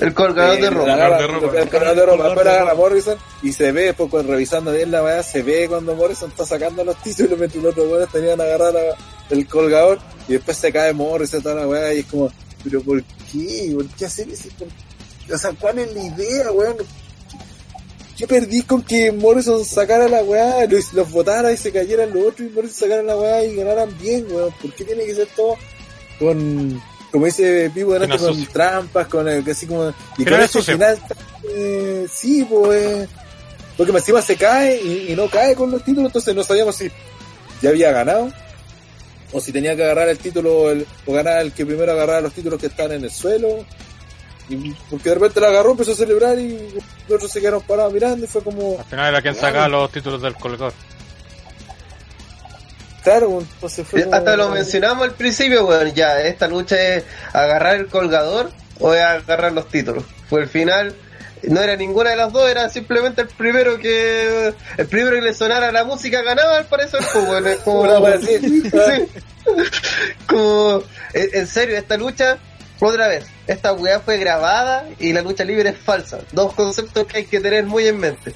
El 0.00 0.14
colgador 0.14 0.60
de 0.60 0.70
ropa. 0.70 1.58
El 1.58 1.68
colgador 1.68 1.96
de 1.96 2.06
ropa. 2.06 2.24
Después 2.24 2.46
agarra 2.46 2.74
Morrison 2.74 3.18
y 3.42 3.52
se 3.52 3.72
ve, 3.72 3.92
pues 3.94 4.10
cuando- 4.10 4.32
revisando 4.32 4.72
bien 4.72 4.90
la 4.90 5.02
weá, 5.02 5.22
se 5.22 5.42
ve 5.42 5.66
cuando 5.68 5.94
Morrison 5.94 6.30
está 6.30 6.46
sacando 6.46 6.84
los 6.84 6.96
títulos 7.02 7.38
mientras 7.38 7.62
los 7.62 7.72
otros 7.72 7.86
weones 7.90 8.08
tenían 8.10 8.40
agarrar 8.40 8.72
la- 8.74 8.96
el 9.30 9.46
colgador 9.46 9.98
y 10.28 10.32
después 10.34 10.56
se 10.56 10.72
cae 10.72 10.92
Morrison 10.92 11.42
toda 11.42 11.56
la 11.56 11.68
weá 11.68 11.92
y 11.94 12.00
es 12.00 12.06
como, 12.06 12.30
pero 12.64 12.80
¿por 12.82 13.02
qué? 13.32 13.70
¿Por 13.74 13.86
qué 13.88 14.04
hacer 14.06 14.28
eso? 14.30 14.48
¿Por- 14.58 14.68
O 15.34 15.38
sea, 15.38 15.52
¿cuál 15.60 15.78
es 15.78 15.94
la 15.94 16.02
idea, 16.02 16.50
weón? 16.52 16.76
Yo 18.16 18.26
perdí 18.26 18.62
con 18.62 18.82
que 18.82 19.12
Morrison 19.12 19.64
sacara 19.64 20.08
la 20.08 20.22
weá, 20.22 20.66
los, 20.66 20.92
los 20.92 21.10
votara 21.10 21.52
y 21.52 21.56
se 21.56 21.72
cayeran 21.72 22.12
los 22.12 22.26
otros 22.26 22.48
y 22.48 22.52
Morrison 22.52 22.76
sacara 22.88 23.02
la 23.02 23.16
weá 23.16 23.44
y 23.44 23.54
ganaran 23.54 23.96
bien, 23.98 24.26
weón. 24.30 24.52
¿Por 24.60 24.72
qué 24.74 24.84
tiene 24.84 25.04
que 25.06 25.14
ser 25.14 25.28
todo 25.36 25.56
con, 26.18 26.82
como 27.10 27.26
dice 27.26 27.70
Pipo 27.74 27.92
delante, 27.92 28.18
con 28.18 28.46
trampas, 28.46 29.06
con 29.08 29.28
el, 29.28 29.44
que 29.44 29.52
así 29.52 29.66
como, 29.66 29.92
y 30.16 30.24
con 30.24 30.40
ese 30.40 30.62
final, 30.62 30.98
eh, 31.54 32.06
sí, 32.12 32.46
pues, 32.48 33.08
porque 33.76 33.92
encima 33.92 34.22
se 34.22 34.36
cae 34.36 34.80
y, 34.80 35.12
y 35.12 35.16
no 35.16 35.28
cae 35.28 35.54
con 35.54 35.70
los 35.70 35.84
títulos, 35.84 36.08
entonces 36.08 36.34
no 36.34 36.42
sabíamos 36.42 36.76
si 36.76 36.90
ya 37.62 37.70
había 37.70 37.90
ganado 37.92 38.30
o 39.32 39.40
si 39.40 39.52
tenía 39.52 39.76
que 39.76 39.84
agarrar 39.84 40.08
el 40.08 40.18
título 40.18 40.70
el, 40.70 40.86
o 41.06 41.12
ganar 41.12 41.42
el 41.42 41.52
que 41.52 41.64
primero 41.64 41.92
agarrara 41.92 42.20
los 42.20 42.32
títulos 42.32 42.60
que 42.60 42.66
están 42.66 42.92
en 42.92 43.04
el 43.04 43.10
suelo. 43.10 43.64
Y 44.48 44.72
porque 44.90 45.10
de 45.10 45.14
repente 45.14 45.40
la 45.40 45.48
agarró, 45.48 45.72
empezó 45.72 45.92
a 45.92 45.94
celebrar 45.94 46.36
y 46.38 46.58
los 47.08 47.16
otros 47.16 47.30
se 47.30 47.40
quedaron 47.40 47.62
parados 47.62 47.92
mirando 47.92 48.24
y 48.24 48.28
fue 48.28 48.42
como, 48.42 48.78
Al 48.78 48.84
final 48.84 49.08
era 49.08 49.22
quien 49.22 49.34
sacaba 49.34 49.68
los 49.68 49.92
títulos 49.92 50.20
del 50.20 50.34
colgador. 50.34 50.72
Claro, 53.02 53.40
entonces 53.40 53.86
fue 53.86 54.02
como- 54.04 54.14
Hasta 54.16 54.36
lo 54.36 54.48
mencionamos 54.50 55.04
al 55.04 55.14
principio, 55.14 55.66
weón. 55.66 55.92
Ya, 55.94 56.20
esta 56.22 56.46
lucha 56.48 56.76
es 56.80 57.04
agarrar 57.32 57.76
el 57.76 57.86
colgador 57.88 58.50
o 58.78 58.94
es 58.94 59.00
agarrar 59.02 59.52
los 59.52 59.68
títulos. 59.68 60.04
Fue 60.28 60.42
el 60.42 60.48
final. 60.48 60.94
No 61.42 61.62
era 61.62 61.74
ninguna 61.74 62.10
de 62.10 62.16
las 62.16 62.32
dos, 62.34 62.50
era 62.50 62.68
simplemente 62.68 63.22
el 63.22 63.28
primero 63.28 63.78
que 63.78 64.52
el 64.76 64.86
primero 64.86 65.16
que 65.16 65.22
le 65.22 65.32
sonara 65.32 65.72
la 65.72 65.84
música 65.84 66.20
ganaba 66.20 66.58
al 66.58 66.66
parecer, 66.66 67.00
pues, 67.12 67.58
como, 67.64 67.84
así. 68.06 68.38
Sí. 68.70 69.08
como 70.26 70.82
en 71.14 71.28
en 71.32 71.46
serio, 71.46 71.76
esta 71.78 71.96
lucha, 71.96 72.36
otra 72.78 73.08
vez, 73.08 73.24
esta 73.46 73.72
weá 73.72 74.00
fue 74.00 74.18
grabada 74.18 74.84
y 74.98 75.12
la 75.12 75.22
lucha 75.22 75.44
libre 75.44 75.70
es 75.70 75.78
falsa. 75.78 76.18
Dos 76.32 76.52
conceptos 76.54 77.06
que 77.06 77.18
hay 77.18 77.24
que 77.24 77.40
tener 77.40 77.64
muy 77.64 77.86
en 77.88 77.98
mente. 77.98 78.34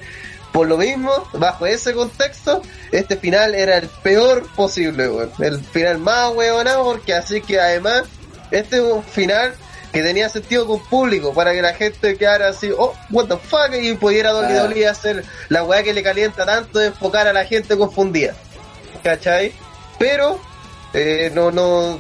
Por 0.54 0.68
lo 0.68 0.76
mismo, 0.76 1.10
bajo 1.32 1.66
ese 1.66 1.92
contexto, 1.94 2.62
este 2.92 3.16
final 3.16 3.56
era 3.56 3.76
el 3.76 3.88
peor 3.88 4.46
posible, 4.54 5.08
weón. 5.08 5.32
El 5.40 5.60
final 5.60 5.98
más 5.98 6.32
weonado, 6.32 6.84
porque 6.84 7.12
así 7.12 7.40
que 7.40 7.58
además, 7.58 8.04
este 8.52 8.76
es 8.76 8.82
un 8.82 9.02
final 9.02 9.52
que 9.92 10.00
tenía 10.00 10.28
sentido 10.28 10.64
con 10.68 10.80
público, 10.84 11.34
para 11.34 11.52
que 11.54 11.60
la 11.60 11.74
gente 11.74 12.16
quedara 12.16 12.50
así, 12.50 12.70
oh, 12.70 12.94
what 13.10 13.26
the 13.26 13.36
fuck, 13.36 13.74
y 13.74 13.94
pudiera 13.94 14.32
WWE 14.32 14.86
hacer 14.86 15.24
la 15.48 15.64
weá 15.64 15.82
que 15.82 15.92
le 15.92 16.04
calienta 16.04 16.46
tanto 16.46 16.78
de 16.78 16.86
enfocar 16.86 17.26
a 17.26 17.32
la 17.32 17.44
gente 17.46 17.76
confundida. 17.76 18.36
¿Cachai? 19.02 19.52
Pero, 19.98 20.38
eh, 20.92 21.32
no, 21.34 21.50
no, 21.50 21.98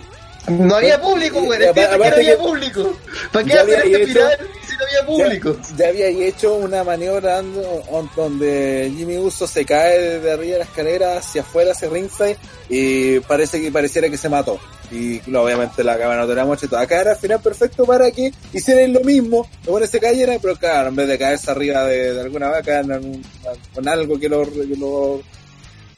no 0.48 0.76
había 0.76 1.00
público, 1.00 1.40
weón. 1.40 1.62
Y 1.62 1.64
Entiendo 1.66 1.92
que 1.92 2.08
no 2.10 2.16
había 2.16 2.38
público. 2.38 2.96
¿Para 3.32 3.44
qué 3.44 3.52
hacer 3.54 3.74
este 3.86 4.02
hecho- 4.02 4.06
final 4.12 4.38
si 4.68 4.76
no 4.76 4.84
había 4.84 5.06
público? 5.06 5.56
Ya, 5.76 5.76
ya 5.76 5.88
había 5.88 6.26
hecho 6.28 6.54
una 6.54 6.84
maniobra 6.84 7.42
donde 8.16 8.92
Jimmy 8.96 9.16
Uso 9.18 9.46
se 9.46 9.64
cae 9.64 10.18
de 10.20 10.32
arriba 10.32 10.52
de 10.54 10.58
la 10.58 10.64
escalera 10.64 11.18
hacia 11.18 11.42
afuera, 11.42 11.72
hacia 11.72 11.88
ringside, 11.88 12.36
y 12.68 13.20
parece 13.20 13.60
que 13.60 13.70
pareciera 13.70 14.08
que 14.10 14.16
se 14.16 14.28
mató. 14.28 14.58
Y 14.90 15.18
obviamente 15.34 15.82
la 15.82 15.98
cámara 15.98 16.22
no 16.22 16.28
tenía 16.28 16.44
y 16.62 16.68
todo. 16.68 16.78
Acá 16.78 17.00
era 17.00 17.12
el 17.12 17.16
final 17.18 17.40
perfecto 17.40 17.84
para 17.84 18.10
que 18.10 18.32
hicieran 18.52 18.92
lo 18.92 19.00
mismo, 19.00 19.48
los 19.64 19.72
buenos 19.72 19.90
se 19.90 19.98
cayeran, 19.98 20.38
pero 20.40 20.56
claro, 20.56 20.88
en 20.88 20.96
vez 20.96 21.08
de 21.08 21.18
caerse 21.18 21.50
arriba 21.50 21.84
de, 21.84 22.12
de 22.14 22.20
alguna 22.20 22.48
vaca, 22.50 22.82
con 23.74 23.88
algo 23.88 24.18
que 24.20 24.28
lo, 24.28 24.44
que 24.44 24.76
lo- 24.78 25.22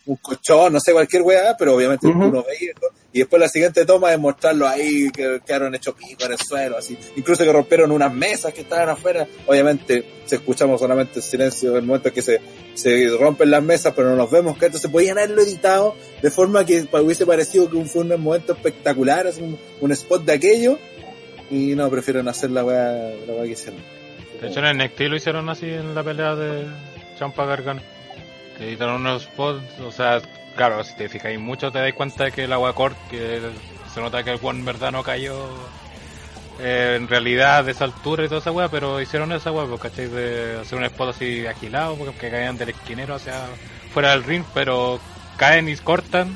un 0.06 0.16
colchón, 0.22 0.72
no 0.72 0.78
sé, 0.80 0.92
cualquier 0.92 1.22
weá, 1.22 1.56
pero 1.58 1.74
obviamente 1.74 2.06
Ujú. 2.06 2.26
uno 2.26 2.44
veía 2.44 2.70
esto. 2.72 2.86
Y 3.16 3.20
después 3.20 3.40
la 3.40 3.48
siguiente 3.48 3.86
toma 3.86 4.12
es 4.12 4.18
mostrarlo 4.18 4.68
ahí, 4.68 5.08
que 5.08 5.40
quedaron 5.46 5.74
hechos 5.74 5.94
pico 5.94 6.26
en 6.26 6.32
el 6.32 6.38
suelo, 6.38 6.76
así. 6.76 6.98
Incluso 7.16 7.44
que 7.44 7.50
rompieron 7.50 7.90
unas 7.90 8.12
mesas 8.12 8.52
que 8.52 8.60
estaban 8.60 8.90
afuera. 8.90 9.26
Obviamente, 9.46 10.04
se 10.26 10.34
escuchamos 10.34 10.78
solamente 10.78 11.20
el 11.20 11.22
silencio 11.22 11.70
en 11.70 11.76
el 11.76 11.82
momento 11.84 12.12
que 12.12 12.20
se, 12.20 12.42
se 12.74 13.08
rompen 13.18 13.50
las 13.50 13.62
mesas, 13.62 13.94
pero 13.96 14.10
no 14.10 14.16
nos 14.16 14.30
vemos, 14.30 14.58
que 14.58 14.66
entonces 14.66 14.90
podían 14.90 15.16
haberlo 15.16 15.40
editado 15.40 15.96
de 16.20 16.30
forma 16.30 16.66
que 16.66 16.86
hubiese 16.92 17.24
parecido 17.24 17.70
que 17.70 17.82
fue 17.86 18.02
un 18.02 18.20
momento 18.20 18.52
espectacular, 18.52 19.26
así 19.26 19.40
un, 19.40 19.58
un 19.80 19.92
spot 19.92 20.22
de 20.22 20.32
aquello. 20.34 20.78
Y 21.50 21.74
no, 21.74 21.88
prefieren 21.88 22.28
hacer 22.28 22.50
la 22.50 22.66
weá, 22.66 23.14
la 23.26 23.32
weá 23.32 23.44
que 23.44 23.52
hicieron. 23.52 23.80
De 24.42 24.48
hecho, 24.48 24.60
en 24.60 24.76
NXT 24.76 25.00
lo 25.00 25.16
hicieron 25.16 25.48
así 25.48 25.64
en 25.64 25.94
la 25.94 26.04
pelea 26.04 26.36
de 26.36 26.66
Champa 27.18 27.46
Gargano. 27.46 27.80
Editaron 28.60 29.00
unos 29.00 29.22
spots, 29.22 29.62
o 29.80 29.90
sea, 29.90 30.20
claro, 30.56 30.82
si 30.82 30.94
te 30.94 31.08
fijáis 31.08 31.38
mucho 31.38 31.70
te 31.70 31.78
das 31.78 31.92
cuenta 31.92 32.24
de 32.24 32.32
que 32.32 32.44
el 32.44 32.52
agua 32.52 32.74
corta, 32.74 32.98
que 33.10 33.40
se 33.92 34.00
nota 34.00 34.24
que 34.24 34.32
el 34.32 34.40
one 34.42 34.58
en 34.58 34.64
verdad 34.64 34.90
no 34.90 35.02
cayó 35.02 35.48
eh, 36.58 36.94
en 36.96 37.06
realidad 37.06 37.64
de 37.64 37.72
esa 37.72 37.84
altura 37.84 38.24
y 38.24 38.28
toda 38.28 38.40
esa 38.40 38.50
weá, 38.50 38.68
pero 38.68 39.00
hicieron 39.00 39.30
esa 39.32 39.52
weá, 39.52 39.66
pues, 39.66 39.80
¿cachai? 39.80 40.08
De 40.08 40.58
hacer 40.60 40.78
un 40.78 40.84
spot 40.84 41.10
así 41.10 41.46
agilado, 41.46 41.96
porque 41.96 42.16
que 42.18 42.30
caían 42.30 42.56
del 42.56 42.70
esquinero 42.70 43.14
hacia 43.14 43.44
fuera 43.92 44.10
del 44.12 44.24
ring, 44.24 44.44
pero 44.54 44.98
caen 45.36 45.68
y 45.68 45.76
cortan. 45.76 46.34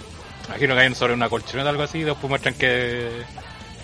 Imagino 0.49 0.75
que 0.75 0.81
caen 0.81 0.95
sobre 0.95 1.15
una 1.15 1.29
colchoneta 1.29 1.69
o 1.69 1.71
algo 1.71 1.83
así, 1.85 1.99
y 1.99 2.03
después 2.03 2.29
muestran 2.29 2.55
que 2.55 3.09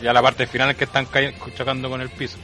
ya 0.03 0.13
la 0.13 0.21
parte 0.21 0.47
final 0.47 0.71
es 0.71 0.77
que 0.77 0.85
están 0.85 1.09
chocando 1.57 1.89
con 1.89 2.03
el 2.03 2.11
piso. 2.11 2.37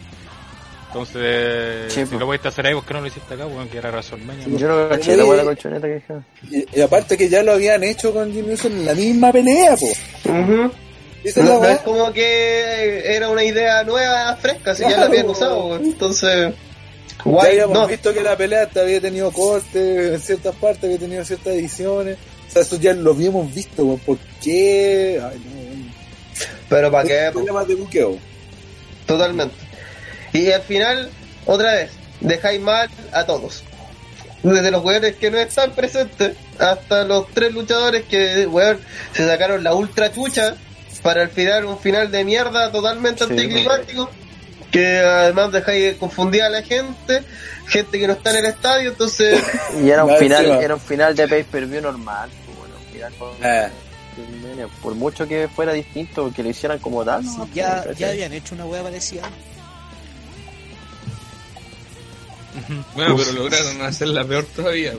Entonces, 0.93 1.91
Sí, 1.91 2.05
si 2.05 2.19
lo 2.19 2.27
pudiste 2.27 2.49
hacer 2.49 2.67
ahí, 2.67 2.75
¿por 2.75 2.85
qué 2.85 2.93
no 2.93 3.01
lo 3.01 3.07
hiciste 3.07 3.33
acá? 3.33 3.47
Bueno, 3.47 3.71
que 3.71 3.79
era 3.79 3.91
WrestleMania. 3.91 4.47
Yo 4.59 4.69
no 4.69 4.89
caché 4.91 5.17
la 5.17 5.25
buena 5.25 5.43
colchoneta 5.43 5.87
que 5.87 5.95
dije. 5.95 6.15
Y, 6.51 6.79
y 6.79 6.83
aparte 6.83 7.17
que 7.17 7.31
ya 7.31 7.43
lo 7.43 7.53
habían 7.53 7.83
hecho 7.83 8.13
con 8.13 8.31
Jimmy 8.31 8.53
Uso 8.53 8.69
en 8.69 8.85
la 8.85 8.93
misma 8.95 9.33
pelea, 9.33 9.75
po. 9.77 9.87
Es 11.25 11.37
la 11.37 11.45
No, 11.45 11.61
no 11.61 11.65
es 11.67 11.79
como 11.81 12.13
que 12.13 13.15
era 13.17 13.31
una 13.31 13.43
idea 13.43 13.83
nueva, 13.85 14.37
fresca, 14.37 14.75
si 14.75 14.83
ya 14.83 14.91
la 14.99 15.07
habían 15.07 15.29
usado, 15.29 15.67
weón. 15.69 15.85
entonces... 15.85 16.53
Ya 17.25 17.31
Guay, 17.31 17.53
habíamos 17.53 17.79
no, 17.79 17.87
visto 17.87 18.13
que 18.13 18.21
la 18.21 18.37
pelea 18.37 18.65
hasta 18.65 18.81
había 18.81 19.01
tenido 19.01 19.31
cortes 19.31 20.13
en 20.13 20.21
ciertas 20.21 20.55
partes, 20.57 20.85
había 20.85 20.99
tenido 20.99 21.25
ciertas 21.25 21.55
ediciones. 21.55 22.19
O 22.49 22.53
sea, 22.53 22.63
eso 22.63 22.77
ya 22.77 22.93
lo 22.95 23.13
habíamos 23.13 23.55
visto, 23.55 23.85
weón. 23.85 23.99
¿por 24.01 24.19
qué? 24.43 25.23
Ay, 25.23 25.39
no, 25.39 25.93
pero 26.69 26.91
para 26.91 27.09
qué, 27.09 27.15
weón. 27.15 27.33
Problemas 27.33 27.69
de 27.69 27.75
buqueo. 27.77 28.19
Totalmente. 29.07 29.55
Y 30.33 30.51
al 30.53 30.63
final, 30.63 31.11
otra 31.47 31.75
vez, 31.75 31.91
dejáis 32.21 32.61
mal 32.61 32.89
a 33.13 33.25
todos. 33.27 33.63
Desde 34.43 34.71
los 34.71 34.83
weones 34.85 35.15
que 35.17 35.31
no 35.31 35.39
están 35.39 35.71
presentes 35.73 36.35
hasta 36.59 37.05
los 37.05 37.29
tres 37.33 37.53
luchadores 37.53 38.05
que, 38.05 38.47
weón, 38.47 38.79
se 39.13 39.27
sacaron 39.27 39.63
la 39.63 39.75
ultra 39.75 40.13
chucha 40.13 40.57
para 41.03 41.23
al 41.23 41.31
final 41.31 41.65
un 41.67 41.79
final 41.79 42.11
de 42.11 42.25
mierda 42.25 42.71
totalmente 42.73 43.25
Sí, 43.25 43.31
anticlimático. 43.31 44.11
Que 44.73 44.99
además 45.01 45.53
dejáis 45.53 45.97
confundir 45.97 46.43
a 46.43 46.49
la 46.49 46.63
gente, 46.63 47.23
gente 47.69 47.99
que 48.01 48.07
no 48.07 48.15
está 48.15 48.31
en 48.31 48.37
el 48.37 48.47
estadio, 48.47 48.89
entonces, 48.91 49.39
Y 49.85 49.91
era 49.91 50.03
un 50.05 50.17
final, 50.17 50.45
encima. 50.47 50.63
era 50.63 50.75
un 50.75 50.81
final 50.81 51.15
de 51.15 51.29
pay 51.29 51.43
per 51.45 51.67
view 51.67 51.83
normal, 51.83 52.31
pues, 52.47 52.59
bueno, 52.59 52.75
un 52.81 52.93
final 52.93 53.13
con- 53.19 53.35
Eh. 53.43 53.69
Por 54.83 54.95
mucho 54.95 55.27
que 55.29 55.49
fuera 55.49 55.73
distinto, 55.73 56.33
que 56.35 56.43
lo 56.43 56.49
hicieran 56.51 56.79
como 56.79 57.05
tal, 57.05 57.23
Sí, 57.23 57.35
¿no? 57.37 57.49
ya, 57.55 57.85
ya 57.97 58.09
habían 58.11 58.33
hecho 58.33 58.55
una 58.55 58.65
hueá 58.67 58.83
parecida. 58.83 59.23
Bueno, 62.95 63.17
pero 63.17 63.33
lograron 63.33 63.81
hacerla 63.83 64.25
peor 64.25 64.45
todavía. 64.55 64.93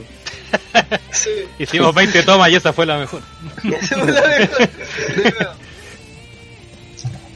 sí, 1.12 1.30
Hicimos 1.60 1.94
20 1.94 2.24
tomas 2.24 2.50
y 2.52 2.56
esa 2.56 2.74
fue 2.74 2.86
la 2.86 2.98
mejor. 2.98 3.22
esa 3.64 3.98
fue 3.98 4.12
la 4.12 4.28
mejor. 4.28 4.70
De 4.70 5.32
nuevo. 5.32 5.54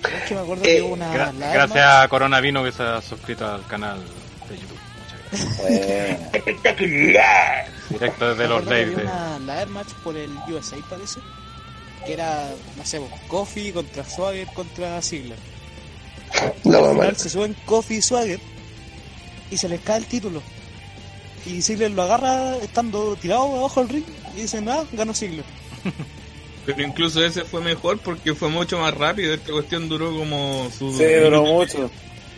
Es 0.04 0.24
que 0.28 0.36
me 0.36 0.42
acuerdo 0.42 0.64
Eh, 0.64 0.76
que 0.76 0.82
hubo 0.82 0.94
una 0.94 1.08
Gra- 1.14 1.30
alarma. 1.30 1.54
gracias 1.54 1.86
a 2.04 2.08
Corona 2.08 2.40
Vino 2.40 2.64
que 2.64 2.72
se 2.72 2.84
ha 2.84 3.02
suscrito 3.02 3.46
al 3.46 3.66
canal 3.68 4.00
de 4.50 4.58
YouTube. 4.58 4.80
Muchas 5.32 6.78
gracias. 6.78 7.68
Directo 7.90 8.30
desde 8.30 8.48
los 8.48 8.66
Days. 8.66 8.96
de- 8.96 9.04
una 9.04 9.40
ladder 9.40 9.68
match 9.70 9.90
por 10.04 10.16
el 10.18 10.30
USA 10.50 10.78
parece 10.90 11.20
que 12.06 12.14
era 12.14 12.50
no 12.78 12.86
sé 12.86 13.02
Kofi 13.28 13.72
contra 13.72 14.04
Swagger 14.06 14.48
contra 14.54 15.02
Ziggler 15.02 15.38
al 16.34 16.54
final 16.64 17.16
se 17.18 17.30
suben 17.30 17.56
Kofi 17.66 17.96
y 17.96 18.02
Swagger 18.02 18.40
y 19.52 19.58
se 19.58 19.70
les 19.70 19.82
cae 19.82 19.98
el 19.98 20.06
título 20.06 20.42
y 21.46 21.62
Ziggler 21.62 21.92
lo 21.92 22.04
agarra 22.04 22.58
estando 22.58 23.16
tirado 23.16 23.60
abajo 23.60 23.82
del 23.82 23.90
ring 23.90 24.06
y 24.36 24.42
dicen 24.42 24.66
nada 24.66 24.86
ganó 24.92 25.14
Ziggler 25.14 25.46
Pero 26.68 26.84
incluso 26.84 27.24
ese 27.24 27.46
fue 27.46 27.62
mejor 27.62 27.98
porque 28.00 28.36
fue 28.36 28.50
mucho 28.50 28.78
más 28.78 28.94
rápido. 28.94 29.34
Esta 29.34 29.54
cuestión 29.54 29.88
duró 29.88 30.14
como 30.14 30.70
su. 30.78 30.92
Sí, 30.98 31.06
duró 31.06 31.46
mucho. 31.46 31.90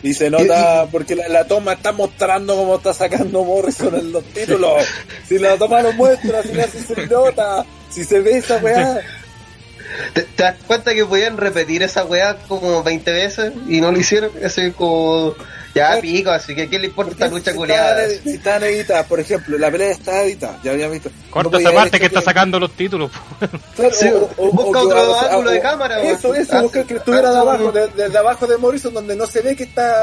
Y 0.04 0.14
se 0.14 0.30
nota 0.30 0.86
porque 0.92 1.16
la, 1.16 1.28
la 1.28 1.48
toma 1.48 1.72
está 1.72 1.90
mostrando 1.90 2.54
cómo 2.54 2.76
está 2.76 2.94
sacando 2.94 3.42
Morrison 3.42 3.92
en 3.96 4.12
los 4.12 4.22
títulos. 4.26 4.84
Si 5.28 5.36
la 5.36 5.56
toma 5.56 5.82
lo 5.82 5.92
muestra, 5.94 6.44
si, 6.44 6.78
si 6.78 6.94
se 6.94 7.06
nota, 7.10 7.66
si 7.90 8.04
se 8.04 8.20
ve 8.20 8.38
esa 8.38 8.58
weá. 8.58 9.00
¿Te, 10.14 10.22
te 10.22 10.42
das 10.44 10.56
cuenta 10.64 10.94
que 10.94 11.04
podían 11.04 11.36
repetir 11.36 11.82
esa 11.82 12.04
weá 12.04 12.36
como 12.46 12.84
20 12.84 13.10
veces 13.10 13.52
y 13.68 13.80
no 13.80 13.90
lo 13.90 13.98
hicieron? 13.98 14.30
Eso 14.40 14.60
es 14.62 14.74
como. 14.74 15.34
Ya 15.74 16.00
pico, 16.00 16.30
así 16.30 16.54
que 16.54 16.62
¿a 16.62 16.68
quién 16.68 16.82
le 16.82 16.88
importa 16.88 17.12
esta 17.12 17.28
lucha 17.28 17.52
si 17.52 17.56
culiada? 17.56 18.02
estaban, 18.04 18.22
si 18.24 18.30
estaban 18.36 18.62
editadas, 18.64 19.06
por 19.06 19.20
ejemplo, 19.20 19.56
la 19.58 19.70
pelea 19.70 19.90
está 19.92 20.22
editada, 20.22 20.58
ya 20.64 20.72
había 20.72 20.88
visto. 20.88 21.10
Corta 21.30 21.58
esa 21.58 21.72
parte 21.72 22.00
que 22.00 22.06
está 22.06 22.20
sacando 22.20 22.58
los 22.58 22.72
títulos. 22.72 23.10
Claro, 23.76 23.94
Sí, 23.94 24.08
busca 24.36 24.80
otro 24.80 25.12
o 25.12 25.20
ángulo 25.20 25.50
o- 25.50 25.52
de 25.52 25.60
cámara, 25.60 26.02
Eso, 26.02 26.34
eso, 26.34 26.62
buscar 26.62 26.84
que 26.86 26.94
estuviera 26.94 27.30
de 27.30 27.38
abajo, 27.38 27.70
de- 27.72 27.88
desde 27.88 28.18
abajo 28.18 28.46
de 28.46 28.56
Morrison, 28.58 28.92
donde 28.94 29.14
no 29.14 29.26
se 29.26 29.40
ve 29.42 29.54
que 29.54 29.64
está. 29.64 29.94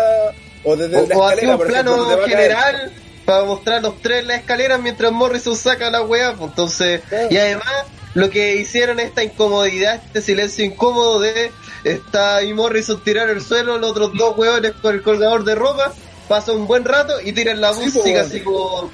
O 0.63 0.75
desde 0.75 0.97
O, 0.97 1.07
la 1.07 1.15
o 1.17 1.23
así 1.27 1.33
escalera, 1.35 1.51
un 1.51 1.57
por 1.57 1.67
plano 1.67 2.17
general 2.25 2.91
para 3.25 3.43
mostrar 3.43 3.81
los 3.81 4.01
tres 4.01 4.21
en 4.21 4.27
la 4.27 4.35
escalera 4.37 4.77
mientras 4.77 5.11
Morrison 5.11 5.55
saca 5.57 5.89
la 5.89 6.01
weá. 6.01 6.33
pues, 6.33 6.49
entonces, 6.49 7.01
Claro. 7.09 7.27
y 7.29 7.37
además, 7.37 7.73
lo 8.13 8.29
que 8.29 8.55
hicieron 8.55 8.99
esta 9.01 9.21
incomodidad, 9.23 9.95
este 10.05 10.21
silencio 10.21 10.63
incómodo 10.65 11.19
de 11.19 11.51
está 11.91 12.43
y 12.43 12.53
Morrison 12.53 12.99
tirar 13.01 13.29
el 13.29 13.41
suelo, 13.43 13.77
los 13.77 13.91
otros 13.91 14.11
dos 14.15 14.37
weones 14.37 14.73
con 14.81 14.95
el 14.95 15.01
colgador 15.03 15.43
de 15.43 15.55
ropa, 15.55 15.93
pasa 16.27 16.51
un 16.51 16.67
buen 16.67 16.83
rato 16.85 17.19
y 17.21 17.31
tiran 17.33 17.61
la 17.61 17.73
Sí, 17.73 17.79
música 17.85 18.21
así 18.21 18.41
como, 18.41 18.91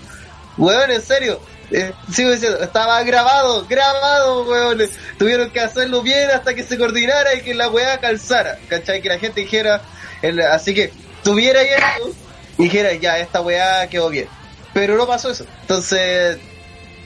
weón, 0.57 0.91
en 0.91 1.01
serio. 1.01 1.39
Eh, 1.71 1.91
sigo 2.11 2.29
diciendo, 2.29 2.59
estaba 2.61 3.01
grabado, 3.03 3.65
grabado, 3.67 4.43
weones. 4.43 4.91
Tuvieron 5.17 5.49
que 5.49 5.59
hacerlo 5.59 6.01
bien 6.03 6.29
hasta 6.29 6.53
que 6.53 6.63
se 6.63 6.77
coordinara 6.77 7.33
y 7.33 7.41
que 7.41 7.55
la 7.55 7.69
weá 7.69 7.97
calzara. 7.99 8.59
¿Cachai? 8.67 9.01
Que 9.01 9.09
la 9.09 9.17
gente 9.17 9.41
dijera, 9.41 9.81
el- 10.21 10.41
así 10.41 10.75
que 10.75 10.91
tuviera 11.23 11.61
esto 11.63 12.11
y 12.59 12.63
dijera, 12.65 12.93
ya, 12.93 13.17
esta 13.17 13.41
weá 13.41 13.87
quedó 13.87 14.09
bien. 14.09 14.27
Pero 14.73 14.97
no 14.97 15.07
pasó 15.07 15.31
eso. 15.31 15.45
Entonces, 15.61 16.37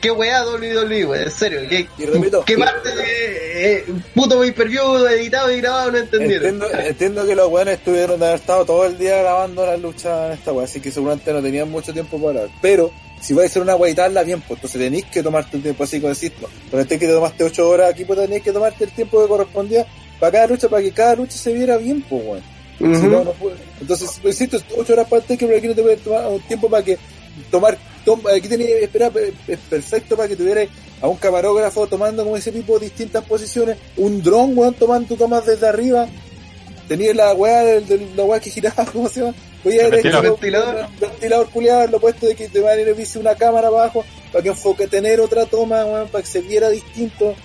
¿qué 0.01 0.11
weá 0.11 0.45
WWE, 0.45 1.05
weón? 1.05 1.23
En 1.23 1.31
serio, 1.31 1.61
¿qué, 1.69 1.87
Y 1.97 2.05
repito, 2.05 2.43
qué 2.45 2.57
parte 2.57 2.95
de 2.95 3.77
eh, 3.77 3.85
puto 4.13 4.39
pay-per-view 4.39 5.05
editado 5.07 5.51
y 5.51 5.61
grabado 5.61 5.91
no 5.91 5.97
entendieron? 5.97 6.47
Entiendo, 6.47 6.79
entiendo 6.79 7.25
que 7.25 7.35
los 7.35 7.51
weones 7.51 7.77
estuvieron 7.79 8.19
de 8.19 8.25
haber 8.27 8.39
estado 8.39 8.65
todo 8.65 8.85
el 8.85 8.97
día 8.97 9.17
grabando 9.17 9.65
la 9.65 9.77
lucha 9.77 10.27
en 10.27 10.33
esta 10.33 10.53
weá, 10.53 10.65
así 10.65 10.79
que 10.79 10.91
seguramente 10.91 11.33
no 11.33 11.41
tenían 11.41 11.69
mucho 11.69 11.93
tiempo 11.93 12.17
para 12.17 12.41
hablar. 12.41 12.49
Pero, 12.61 12.91
si 13.21 13.33
vais 13.33 13.45
a 13.45 13.49
hacer 13.51 13.61
una 13.61 13.75
weá 13.75 13.91
y 13.91 13.95
darla 13.95 14.23
bien, 14.23 14.41
pues 14.41 14.57
entonces 14.57 14.79
tenéis 14.79 15.05
que 15.05 15.23
tomarte 15.23 15.57
un 15.57 15.63
tiempo 15.63 15.83
así 15.83 15.99
como 15.99 16.13
decís, 16.13 16.31
no. 16.41 16.47
Pero 16.69 16.81
este 16.81 16.99
que 16.99 17.07
te 17.07 17.13
tomaste 17.13 17.43
8 17.43 17.69
horas 17.69 17.91
aquí, 17.91 18.05
pues 18.05 18.19
tenéis 18.19 18.43
que 18.43 18.51
tomarte 18.51 18.83
el 18.83 18.91
tiempo 18.91 19.21
que 19.21 19.27
correspondía 19.27 19.85
para 20.19 20.31
cada 20.31 20.47
lucha, 20.47 20.69
para 20.69 20.81
que 20.81 20.91
cada 20.91 21.15
lucha 21.15 21.37
se 21.37 21.53
viera 21.53 21.77
bien, 21.77 22.01
pues 22.07 22.23
weón. 22.23 22.57
Si 22.77 22.83
no, 22.83 23.23
no. 23.23 23.33
Entonces, 23.81 24.19
pues, 24.21 24.39
insisto, 24.39 24.63
8 24.77 24.93
horas 24.93 25.07
para 25.07 25.21
el 25.21 25.27
take, 25.27 25.47
pero 25.47 25.57
aquí 25.57 25.67
no 25.67 25.73
te 25.73 25.81
puedes 25.81 25.99
tomar 26.01 26.27
un 26.27 26.39
tiempo 26.41 26.69
para 26.69 26.83
que 26.83 26.97
tomar, 27.51 27.77
tom- 28.05 28.21
aquí 28.27 28.47
esperar, 28.81 29.11
pe- 29.11 29.33
es 29.47 29.59
perfecto 29.69 30.15
para 30.15 30.27
que 30.29 30.35
tuvieras 30.35 30.67
a 31.01 31.07
un 31.07 31.17
camarógrafo 31.17 31.87
tomando 31.87 32.23
como 32.23 32.37
ese 32.37 32.51
tipo 32.51 32.79
de 32.79 32.85
distintas 32.85 33.23
posiciones, 33.25 33.77
un 33.97 34.21
dron, 34.23 34.57
weón, 34.57 34.73
tomando 34.73 35.15
tomas 35.15 35.45
desde 35.45 35.67
arriba, 35.67 36.07
tenías 36.87 37.15
la 37.15 37.33
weá 37.33 37.63
del, 37.63 38.09
la 38.15 38.23
weá 38.23 38.39
que 38.39 38.49
giraba, 38.49 38.85
¿cómo 38.93 39.07
se 39.09 39.21
llama? 39.21 39.33
Voy 39.63 39.77
a 39.79 39.87
hecho 39.87 39.91
ventilador. 40.21 40.75
un 40.93 40.99
ventilador 40.99 41.49
culiado, 41.49 41.87
lo 41.87 41.99
puesto 41.99 42.25
de 42.27 42.35
que 42.35 42.47
te 42.47 42.59
van 42.61 42.77
a 42.77 42.81
ir 42.81 42.95
una 43.19 43.35
cámara 43.35 43.67
abajo, 43.67 44.05
para 44.31 44.43
que 44.43 44.49
enfoque 44.49 44.87
tener 44.87 45.19
otra 45.19 45.45
toma, 45.45 45.83
weón, 45.85 46.07
para 46.09 46.23
que 46.23 46.29
se 46.29 46.41
viera 46.41 46.69
distinto. 46.69 47.35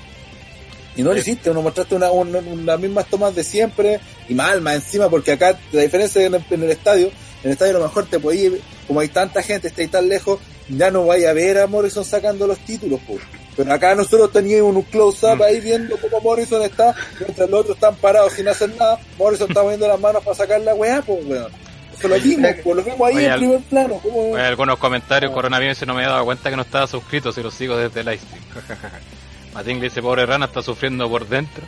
Y 0.94 1.02
no 1.02 1.12
lo 1.12 1.18
hiciste, 1.18 1.52
no 1.54 1.62
mostraste 1.62 1.94
una, 1.94 2.10
una- 2.10 2.38
una- 2.40 2.64
las 2.72 2.80
mismas 2.80 3.06
tomas 3.06 3.34
de 3.34 3.42
siempre 3.44 3.98
y 4.28 4.34
mal, 4.34 4.60
más 4.60 4.74
encima, 4.74 5.08
porque 5.08 5.32
acá 5.32 5.58
la 5.72 5.80
diferencia 5.82 6.22
en 6.24 6.34
el, 6.34 6.44
en 6.50 6.62
el 6.62 6.70
estadio, 6.70 7.10
en 7.42 7.48
el 7.50 7.52
estadio 7.52 7.76
a 7.76 7.78
lo 7.80 7.84
mejor 7.86 8.06
te 8.06 8.18
podías, 8.18 8.52
como 8.86 9.00
hay 9.00 9.08
tanta 9.08 9.42
gente, 9.42 9.68
está 9.68 9.82
ahí 9.82 9.88
tan 9.88 10.08
lejos, 10.08 10.38
ya 10.68 10.90
no 10.90 11.06
vaya 11.06 11.30
a 11.30 11.32
ver 11.32 11.58
a 11.58 11.66
Morrison 11.66 12.04
sacando 12.04 12.46
los 12.46 12.58
títulos, 12.60 13.00
pues. 13.06 13.20
Pero 13.56 13.70
acá 13.72 13.94
nosotros 13.94 14.32
teníamos 14.32 14.74
un 14.74 14.82
close-up 14.82 15.42
ahí 15.42 15.60
viendo 15.60 15.96
cómo 15.98 16.20
Morrison 16.20 16.62
está, 16.62 16.94
mientras 17.20 17.50
los 17.50 17.60
otros 17.60 17.76
están 17.76 17.94
parados 17.96 18.32
sin 18.32 18.48
hacer 18.48 18.74
nada. 18.76 18.98
Morrison 19.18 19.48
está 19.48 19.62
moviendo 19.62 19.86
las 19.86 20.00
manos 20.00 20.22
para 20.24 20.34
sacar 20.36 20.60
la 20.62 20.74
weá, 20.74 21.02
pues 21.02 21.24
weón. 21.26 21.52
Eso 21.98 22.08
lo 22.08 22.18
vimos, 22.18 22.50
pues 22.64 22.76
lo 22.76 22.82
vimos 22.82 23.00
ahí 23.08 23.16
Oye, 23.16 23.26
en 23.26 23.30
al- 23.32 23.38
primer 23.40 23.60
plano. 23.60 24.00
Oye, 24.04 24.40
algunos 24.42 24.78
comentarios, 24.78 25.30
coronavirus, 25.32 25.76
si 25.76 25.84
no 25.84 25.94
me 25.94 26.02
he 26.02 26.06
dado 26.06 26.24
cuenta 26.24 26.48
que 26.48 26.56
no 26.56 26.62
estaba 26.62 26.86
suscrito, 26.86 27.30
si 27.32 27.42
lo 27.42 27.50
sigo 27.50 27.76
desde 27.76 28.00
el 28.00 28.06
livestream. 28.06 28.42
Matín 29.54 29.80
dice, 29.80 30.00
pobre 30.00 30.24
rana, 30.24 30.46
está 30.46 30.62
sufriendo 30.62 31.08
por 31.10 31.28
dentro. 31.28 31.62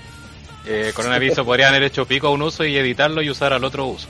Eh, 0.67 0.93
coronavirus 0.95 1.41
podrían 1.45 1.69
haber 1.71 1.83
hecho 1.85 2.07
pico 2.07 2.29
a 2.29 2.31
un 2.31 2.41
uso 2.41 2.65
y 2.65 2.77
editarlo 2.79 3.21
y 3.21 3.29
usar 3.29 3.53
al 3.53 3.63
otro 3.65 3.87
uso. 3.87 4.09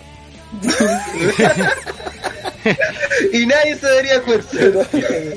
Y 3.33 3.47
nadie 3.47 3.77
se 3.77 3.87
daría 3.87 4.23
cuenta. 4.23 4.49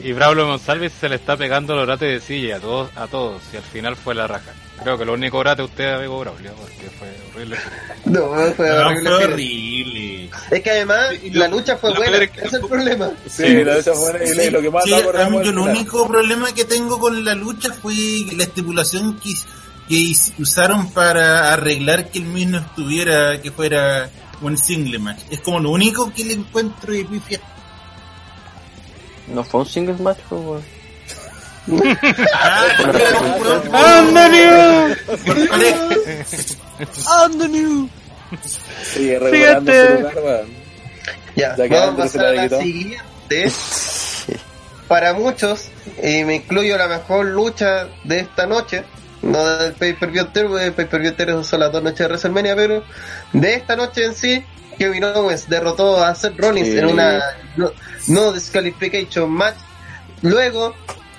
Y 0.04 0.14
Braulio 0.14 0.48
González 0.48 0.94
se 1.00 1.10
le 1.10 1.16
está 1.16 1.36
pegando 1.36 1.74
el 1.74 1.80
orate 1.80 2.06
de 2.06 2.20
silla 2.22 2.58
a 2.58 2.60
todos, 2.60 2.90
a 2.96 3.08
todos, 3.08 3.42
y 3.54 3.58
al 3.58 3.64
final 3.64 3.96
fue 3.98 4.16
la 4.16 4.28
raja. 4.28 4.52
Creo 4.82 4.98
que 4.98 5.04
lo 5.06 5.14
único 5.14 5.38
orate 5.40 5.62
usted 5.64 5.94
amigo 5.94 6.20
Braulio, 6.20 6.52
porque 6.54 6.90
fue 6.98 7.10
horrible. 7.34 7.58
No, 8.06 8.28
fue 8.56 8.70
No, 8.70 8.88
horrible. 8.88 9.10
fue 9.10 9.26
horrible. 9.26 10.30
Es 10.52 10.62
que 10.64 10.70
además 10.72 11.10
lo- 11.32 11.40
la 11.40 11.48
lucha 11.50 11.76
fue 11.78 11.94
buena, 11.94 12.18
ese 12.18 12.46
es 12.46 12.54
el 12.54 12.62
problema. 12.62 13.12
Sí, 13.30 13.64
la 13.64 13.74
de 13.74 13.80
esa 13.80 13.94
buena 13.94 14.24
y 14.24 14.50
lo 14.52 14.62
que 14.62 14.70
más 14.70 14.84
Sí, 14.86 14.94
a 14.94 14.98
mí 15.30 15.38
yo 15.38 15.44
final. 15.52 15.58
único 15.58 16.08
problema 16.08 16.54
que 16.54 16.64
tengo 16.66 17.00
con 17.00 17.26
la 17.26 17.36
lucha 17.36 17.74
fue 17.74 17.94
la 18.38 18.44
estipulación 18.44 19.20
que, 19.20 19.34
que 19.90 20.14
usaron 20.40 20.92
para 20.94 21.52
arreglar 21.52 22.10
que 22.10 22.20
el 22.20 22.26
mismo 22.26 22.60
estuviera, 22.60 23.42
que 23.42 23.52
fuera 23.52 24.10
un 24.42 24.58
single 24.58 25.00
match. 25.00 25.20
Es 25.30 25.42
como 25.42 25.60
lo 25.60 25.72
único 25.72 26.12
que 26.14 26.24
le 26.26 26.34
encuentro 26.34 26.94
de 26.94 27.06
pifia. 27.06 27.40
No 29.28 29.44
fue 29.44 29.62
un 29.62 29.66
single 29.68 29.96
match, 29.96 30.20
pues, 30.30 30.42
weón. 30.42 30.64
Ah, 32.34 32.66
por 35.26 35.50
pareja. 35.50 35.96
Sigue 38.84 39.20
regulando 39.20 39.74
su 39.74 39.94
lugar, 39.94 40.18
weón. 40.24 40.48
Ya, 41.36 41.56
vamos 41.58 41.94
a 41.94 41.98
pasar 41.98 42.26
a 42.26 42.32
la 42.34 42.50
siguiente. 42.62 43.52
Para 44.88 45.14
muchos, 45.14 45.66
y 46.02 46.24
me 46.24 46.36
incluyo 46.36 46.78
la 46.78 46.88
mejor 46.88 47.26
lucha 47.26 47.90
de 48.06 48.22
esta 48.22 48.46
noche, 48.46 48.86
no 49.22 49.46
del 49.58 49.74
pay-per-view 49.74 50.28
porque 50.34 50.66
el 50.66 50.74
pay-per-view 50.74 51.12
entero 51.12 51.44
son 51.44 51.60
las 51.62 51.72
dos 51.72 51.82
noches 51.84 52.00
de 52.00 52.06
WrestleMania, 52.06 52.56
pero 52.56 52.84
de 53.34 53.54
esta 53.54 53.76
noche 53.76 54.06
en 54.06 54.14
sí, 54.14 54.46
Kevin 54.78 55.04
Owens 55.06 55.50
derrotó 55.50 56.04
a 56.04 56.14
Seth 56.16 56.38
Rollins 56.38 56.68
Sí. 56.68 56.78
en 56.78 56.86
una 56.86 57.22
no, 57.56 57.72
no 58.08 58.32
disqualification 58.32 59.30
match. 59.30 59.58
Luego 60.22 60.76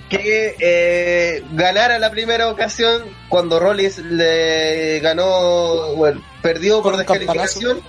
que 0.08 0.56
eh, 0.58 1.44
ganara 1.52 1.98
la 1.98 2.10
primera 2.10 2.48
ocasión 2.48 3.02
cuando 3.28 3.60
Rollins 3.60 3.98
le 3.98 5.00
ganó, 5.00 5.94
bueno, 5.94 6.22
perdió 6.42 6.82
por 6.82 6.96
descalificación. 6.96 7.80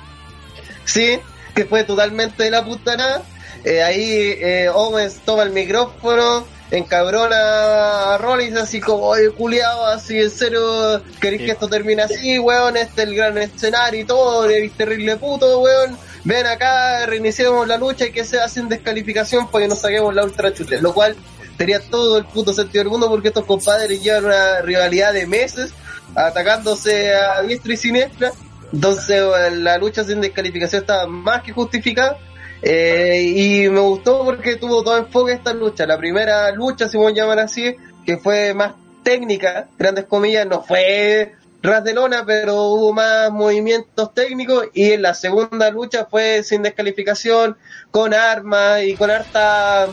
Sí, 0.86 1.20
que 1.56 1.66
fue 1.66 1.84
totalmente 1.84 2.44
de 2.44 2.52
la 2.52 2.66
puta 2.66 2.98
nada. 2.98 3.24
Eh, 3.64 3.84
ahí 3.84 4.36
eh, 4.40 4.70
Owens 4.74 5.20
toma 5.26 5.44
el 5.44 5.52
micrófono, 5.52 6.46
encabrona 6.72 8.14
a 8.14 8.18
Rollins 8.18 8.58
así 8.58 8.80
como, 8.80 9.06
oye, 9.06 9.32
culiado, 9.32 9.86
así 9.88 10.20
en 10.20 10.30
serio, 10.30 11.02
queréis 11.20 11.44
que 11.44 11.52
esto 11.52 11.68
termine 11.68 12.04
así, 12.04 12.40
weón, 12.40 12.78
este 12.78 13.02
es 13.04 13.08
el 13.08 13.16
gran 13.16 13.38
escenario 13.38 14.02
y 14.02 14.04
todo, 14.04 14.50
eres 14.50 14.72
terrible 14.74 15.18
puto, 15.18 15.60
weón. 15.60 15.98
Ven 16.24 16.46
acá, 16.46 17.06
reiniciemos 17.06 17.68
la 17.68 17.78
lucha 17.78 18.06
y 18.06 18.12
que 18.12 18.26
sea 18.26 18.48
sin 18.50 18.68
descalificación 18.68 19.50
para 19.50 19.64
que 19.64 19.70
nos 19.70 19.80
saquemos 19.80 20.14
la 20.14 20.24
ultra 20.24 20.54
chute. 20.54 20.82
Lo 20.82 20.94
cual 20.94 21.16
tenía 21.58 21.80
todo 21.80 22.18
el 22.18 22.26
puto 22.26 22.54
sentido 22.54 22.84
del 22.84 22.92
mundo 22.92 23.10
porque 23.10 23.30
estos 23.30 23.46
compadres 23.46 24.04
llevan 24.04 24.26
una 24.26 24.62
rivalidad 24.62 25.14
de 25.14 25.26
meses 25.26 25.72
atacándose 26.16 27.14
a 27.14 27.42
diestra 27.42 27.74
y 27.74 27.78
siniestra. 27.78 28.32
Entonces 28.72 29.24
la 29.54 29.78
lucha 29.78 30.04
sin 30.04 30.22
descalificación 30.22 30.82
estaba 30.82 31.08
más 31.08 31.42
que 31.42 31.52
justificada. 31.52 32.18
Eh, 32.62 33.22
y 33.24 33.70
me 33.70 33.80
gustó 33.80 34.26
porque 34.26 34.58
tuvo 34.58 34.84
todo 34.84 34.98
enfoque 34.98 35.34
esta 35.34 35.54
lucha. 35.54 35.86
La 35.86 35.98
primera 35.98 36.52
lucha, 36.52 36.90
si 36.90 36.98
vamos 36.98 37.14
a 37.14 37.16
llamar 37.16 37.40
así, 37.40 37.76
que 38.06 38.18
fue 38.18 38.54
más 38.54 38.74
técnica, 39.04 39.68
grandes 39.78 40.06
comillas, 40.06 40.46
no 40.46 40.62
fue 40.62 41.36
ras 41.62 41.84
de 41.84 41.94
lona, 41.94 42.24
pero 42.26 42.56
hubo 42.64 42.94
más 42.94 43.32
movimientos 43.32 44.14
técnicos. 44.14 44.68
Y 44.74 44.92
en 44.92 45.02
la 45.02 45.14
segunda 45.14 45.70
lucha 45.72 46.06
fue 46.10 46.44
sin 46.44 46.62
descalificación, 46.62 47.58
con 47.92 48.14
armas 48.14 48.84
y 48.84 48.96
con 48.96 49.10
harta 49.10 49.88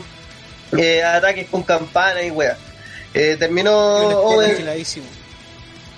eh, 0.77 1.03
ataques 1.03 1.47
con 1.49 1.63
campana 1.63 2.21
y 2.21 2.31
wea. 2.31 2.57
Eh, 3.13 3.37
terminó 3.39 4.41
afiladísimo. 4.41 5.07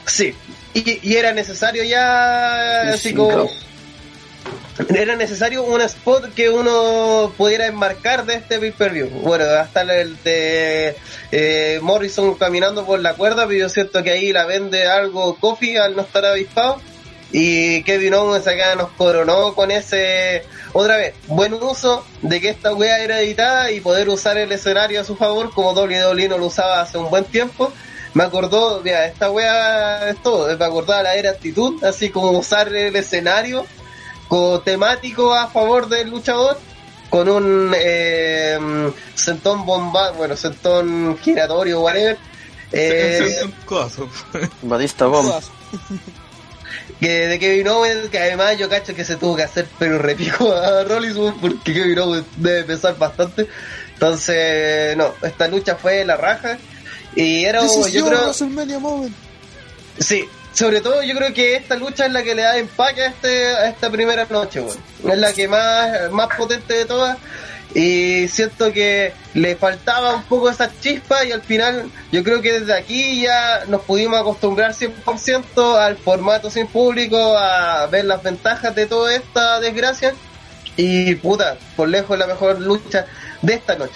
Sí, 0.05 0.33
y, 0.73 1.07
y 1.07 1.15
era 1.17 1.33
necesario 1.33 1.83
ya, 1.83 2.89
así 2.89 3.09
Sí, 3.09 3.15
como... 3.15 3.49
Era 4.87 5.15
necesario 5.15 5.63
un 5.63 5.81
spot 5.81 6.33
que 6.33 6.49
uno 6.49 7.33
pudiera 7.37 7.67
enmarcar 7.67 8.25
de 8.25 8.35
este 8.35 8.59
pay-per-view. 8.59 9.09
Bueno, 9.21 9.43
hasta 9.45 9.81
el 9.81 10.21
de 10.23 10.95
eh, 11.31 11.79
Morrison 11.81 12.33
caminando 12.35 12.85
por 12.85 12.99
la 13.01 13.13
cuerda, 13.15 13.45
pero 13.45 13.59
yo 13.59 13.69
siento 13.69 14.01
que 14.03 14.11
ahí 14.11 14.31
la 14.31 14.45
vende 14.45 14.87
algo 14.87 15.35
Kofi 15.35 15.75
al 15.75 15.95
no 15.95 16.03
estar 16.03 16.25
avispado. 16.25 16.81
Y 17.31 17.83
Kevin 17.83 18.15
Owens 18.15 18.47
acá 18.47 18.75
nos 18.75 18.89
coronó 18.91 19.53
con 19.53 19.69
ese, 19.69 20.43
otra 20.73 20.97
vez, 20.97 21.13
buen 21.27 21.53
uso 21.53 22.03
de 22.23 22.41
que 22.41 22.49
esta 22.49 22.73
wea 22.73 23.03
era 23.03 23.19
editada 23.19 23.71
y 23.71 23.81
poder 23.81 24.09
usar 24.09 24.37
el 24.37 24.51
escenario 24.51 25.01
a 25.01 25.03
su 25.03 25.15
favor 25.15 25.53
como 25.53 25.73
WWE 25.73 26.27
no 26.27 26.39
lo 26.39 26.47
usaba 26.47 26.81
hace 26.81 26.97
un 26.97 27.09
buen 27.09 27.25
tiempo. 27.25 27.71
Me 28.15 28.23
acordó, 28.23 28.81
mira, 28.83 29.05
esta 29.05 29.29
wea 29.29 30.09
es 30.09 30.23
todo, 30.23 30.47
me 30.47 31.03
la 31.03 31.15
era 31.15 31.29
actitud, 31.29 31.83
así 31.83 32.09
como 32.09 32.31
usar 32.31 32.73
el 32.73 32.95
escenario 32.95 33.67
temático 34.63 35.33
a 35.33 35.47
favor 35.47 35.89
del 35.89 36.09
luchador 36.09 36.57
con 37.09 37.27
un 37.27 37.73
eh, 37.75 38.57
sentón 39.15 39.65
bomba, 39.65 40.11
bueno, 40.11 40.35
sentón 40.35 41.17
giratorio, 41.19 41.81
whatever. 41.81 42.17
Eh. 42.71 43.49
Batista 44.61 45.07
Bomb. 45.07 45.31
que 46.99 47.27
de 47.27 47.39
Kevin 47.39 47.67
Owens, 47.67 48.09
que 48.09 48.19
además 48.19 48.57
yo 48.57 48.69
cacho 48.69 48.93
que 48.93 49.05
se 49.05 49.15
tuvo 49.15 49.35
que 49.35 49.43
hacer 49.43 49.67
pero 49.79 49.97
repico 49.97 50.51
a 50.51 50.83
Rollins 50.83 51.17
porque 51.39 51.73
Kevin 51.73 51.99
Owens 51.99 52.25
debe 52.37 52.63
pesar 52.63 52.97
bastante. 52.97 53.47
Entonces, 53.93 54.95
no, 54.95 55.13
esta 55.21 55.47
lucha 55.47 55.75
fue 55.75 56.05
la 56.05 56.15
raja. 56.15 56.57
Y 57.15 57.43
era, 57.43 57.61
yo 57.65 58.05
creo, 58.05 58.21
WrestleMania 58.25 58.79
Moment. 58.79 59.15
sí, 59.97 60.25
sobre 60.53 60.81
todo 60.81 61.03
yo 61.03 61.15
creo 61.15 61.33
que 61.33 61.55
esta 61.55 61.75
lucha 61.75 62.05
es 62.05 62.11
la 62.11 62.23
que 62.23 62.35
le 62.35 62.41
da 62.41 62.57
empaque 62.57 63.01
a, 63.03 63.07
este, 63.07 63.47
a 63.47 63.69
esta 63.69 63.89
primera 63.89 64.25
noche, 64.29 64.61
weón. 64.61 64.77
Es 65.07 65.17
la 65.17 65.33
que 65.33 65.47
más, 65.47 66.11
más 66.11 66.27
potente 66.35 66.73
de 66.73 66.85
todas. 66.85 67.17
Y 67.75 68.27
siento 68.29 68.73
que 68.73 69.13
le 69.35 69.55
faltaba 69.55 70.15
un 70.15 70.23
poco 70.23 70.49
esa 70.49 70.71
chispa 70.81 71.23
y 71.23 71.31
al 71.31 71.43
final 71.43 71.91
yo 72.11 72.23
creo 72.23 72.41
que 72.41 72.59
desde 72.61 72.73
aquí 72.73 73.21
ya 73.21 73.63
nos 73.67 73.81
pudimos 73.81 74.19
acostumbrar 74.19 74.73
100% 74.73 75.77
al 75.77 75.95
formato 75.97 76.49
sin 76.49 76.65
público, 76.65 77.37
a 77.37 77.85
ver 77.85 78.05
las 78.05 78.23
ventajas 78.23 78.73
de 78.73 78.87
toda 78.87 79.13
esta 79.15 79.59
desgracia. 79.59 80.15
Y 80.77 81.13
puta, 81.15 81.57
por 81.75 81.89
lejos 81.89 82.17
la 82.17 82.25
mejor 82.25 82.59
lucha 82.59 83.05
de 83.43 83.53
esta 83.53 83.75
noche. 83.75 83.93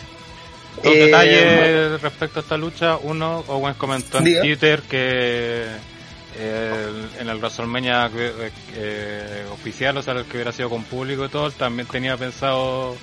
Dos 0.84 0.94
Eh, 0.94 1.06
detalles 1.06 2.02
respecto 2.02 2.40
a 2.40 2.44
esta 2.44 2.58
lucha. 2.58 2.98
Uno, 2.98 3.44
Owens 3.48 3.78
comentó 3.78 4.20
en 4.20 4.24
Diga. 4.26 4.42
Twitter 4.42 4.82
que 4.84 5.66
eh, 6.36 6.88
en 7.20 7.30
el 7.30 7.38
WrestleMania 7.38 8.10
eh, 8.16 8.52
eh, 8.76 9.46
oficial, 9.52 9.98
o 9.98 10.02
sea, 10.02 10.14
el 10.14 10.26
que 10.26 10.38
hubiera 10.38 10.52
sido 10.52 10.70
con 10.70 10.84
público 10.84 11.26
y 11.26 11.30
todo, 11.30 11.52
también 11.52 11.88
tenía 11.88 12.18
pensado 12.18 12.96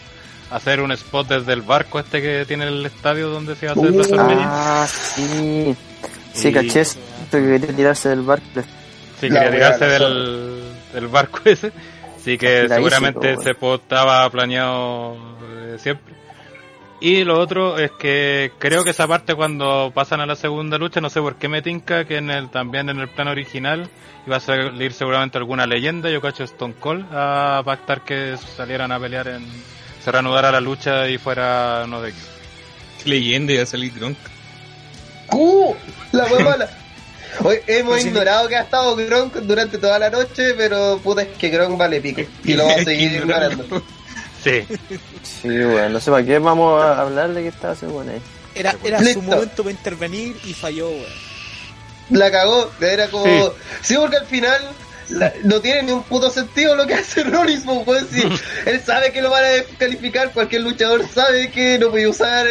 hacer 0.50 0.80
un 0.80 0.90
spot 0.92 1.28
desde 1.28 1.52
el 1.52 1.62
barco 1.62 2.00
este 2.00 2.20
que 2.20 2.44
tiene 2.46 2.66
el 2.66 2.84
estadio 2.84 3.28
donde 3.28 3.54
se 3.56 3.66
iba 3.66 3.72
a 3.72 3.74
hacer 3.74 3.86
el 3.86 3.94
WrestleMania. 3.94 4.46
Ah, 4.48 4.86
sí. 4.86 5.76
Sí, 6.32 6.48
Y- 6.48 6.52
caché 6.52 6.80
esto 6.80 6.98
que 7.30 7.40
quería 7.40 7.76
tirarse 7.76 8.08
del 8.08 8.22
barco. 8.22 8.44
Sí, 9.20 9.28
quería 9.28 9.50
tirarse 9.50 9.86
la 9.86 9.92
del, 9.98 10.62
del 10.92 11.06
barco 11.08 11.40
ese. 11.44 11.72
Así 12.16 12.36
que 12.36 12.68
seguramente 12.68 13.32
ese 13.32 13.50
spot 13.50 13.82
estaba 13.82 14.28
planeado 14.30 15.16
eh, 15.54 15.76
siempre. 15.78 16.14
Y 17.00 17.24
lo 17.24 17.40
otro 17.40 17.78
es 17.78 17.90
que 17.92 18.52
creo 18.58 18.84
que 18.84 18.90
esa 18.90 19.08
parte 19.08 19.34
cuando 19.34 19.90
pasan 19.94 20.20
a 20.20 20.26
la 20.26 20.36
segunda 20.36 20.76
lucha, 20.76 21.00
no 21.00 21.08
sé 21.08 21.20
por 21.20 21.36
qué 21.36 21.48
me 21.48 21.62
tinca 21.62 22.04
que 22.04 22.18
en 22.18 22.30
el, 22.30 22.50
también 22.50 22.90
en 22.90 23.00
el 23.00 23.08
plano 23.08 23.30
original 23.30 23.88
iba 24.26 24.36
a 24.36 24.40
salir 24.40 24.92
seguramente 24.92 25.38
alguna 25.38 25.66
leyenda, 25.66 26.10
yo 26.10 26.20
cacho 26.20 26.44
Stone 26.44 26.74
Cold, 26.78 27.06
a 27.10 27.62
pactar 27.64 28.04
que 28.04 28.36
salieran 28.36 28.92
a 28.92 29.00
pelear 29.00 29.28
en, 29.28 29.46
se 30.04 30.12
reanudara 30.12 30.52
la 30.52 30.60
lucha 30.60 31.08
y 31.08 31.16
fuera 31.16 31.86
no 31.88 32.02
de 32.02 32.12
qué. 32.12 33.08
Leyenda 33.08 33.54
iba 33.54 33.62
a 33.62 33.66
salir 33.66 33.94
Gronk. 33.94 34.18
¡Uh! 35.32 35.74
La 36.12 36.26
mala. 36.26 36.68
Hoy 37.44 37.60
hemos 37.66 38.04
ignorado 38.04 38.46
que 38.48 38.56
ha 38.56 38.62
estado 38.62 38.94
Gronk 38.94 39.36
durante 39.36 39.78
toda 39.78 39.98
la 39.98 40.10
noche, 40.10 40.52
pero 40.54 40.98
puta 40.98 41.22
es 41.22 41.28
que 41.38 41.48
Gronk 41.48 41.78
vale 41.78 42.02
pico. 42.02 42.22
Y 42.44 42.54
lo 42.54 42.66
vamos 42.66 42.82
a 42.82 42.84
seguir 42.84 43.12
ignorando. 43.12 43.82
Sí, 44.42 44.66
Sí, 45.42 45.48
weón. 45.48 45.92
No 45.92 46.00
sé 46.00 46.10
para 46.10 46.24
qué 46.24 46.38
vamos 46.38 46.82
a 46.82 47.00
hablar 47.02 47.30
de 47.34 47.42
qué 47.42 47.48
estaba 47.48 47.72
haciendo 47.74 47.96
con 47.98 48.08
ahí. 48.08 48.20
Era, 48.54 48.74
era 48.84 49.00
Listo. 49.00 49.20
su 49.20 49.26
momento 49.26 49.62
para 49.62 49.70
intervenir 49.72 50.36
y 50.44 50.54
falló, 50.54 50.88
weón. 50.90 51.04
la 52.10 52.30
cagó, 52.30 52.70
era 52.80 53.08
como... 53.08 53.52
Sí, 53.82 53.94
porque 53.96 54.16
al 54.16 54.26
final 54.26 54.60
la- 55.10 55.32
no 55.44 55.60
tiene 55.60 55.84
ni 55.84 55.92
un 55.92 56.02
puto 56.02 56.30
sentido 56.30 56.74
lo 56.74 56.86
que 56.86 56.94
hace 56.94 57.22
Rollins, 57.24 57.64
pues, 57.64 57.86
weón, 57.86 58.08
si 58.10 58.22
él 58.70 58.80
sabe 58.84 59.12
que 59.12 59.22
lo 59.22 59.30
van 59.30 59.44
a 59.44 59.48
descalificar, 59.48 60.32
cualquier 60.32 60.62
luchador 60.62 61.04
sabe 61.12 61.50
que 61.50 61.78
no 61.78 61.90
puede 61.90 62.08
usar, 62.08 62.46
eh, 62.46 62.50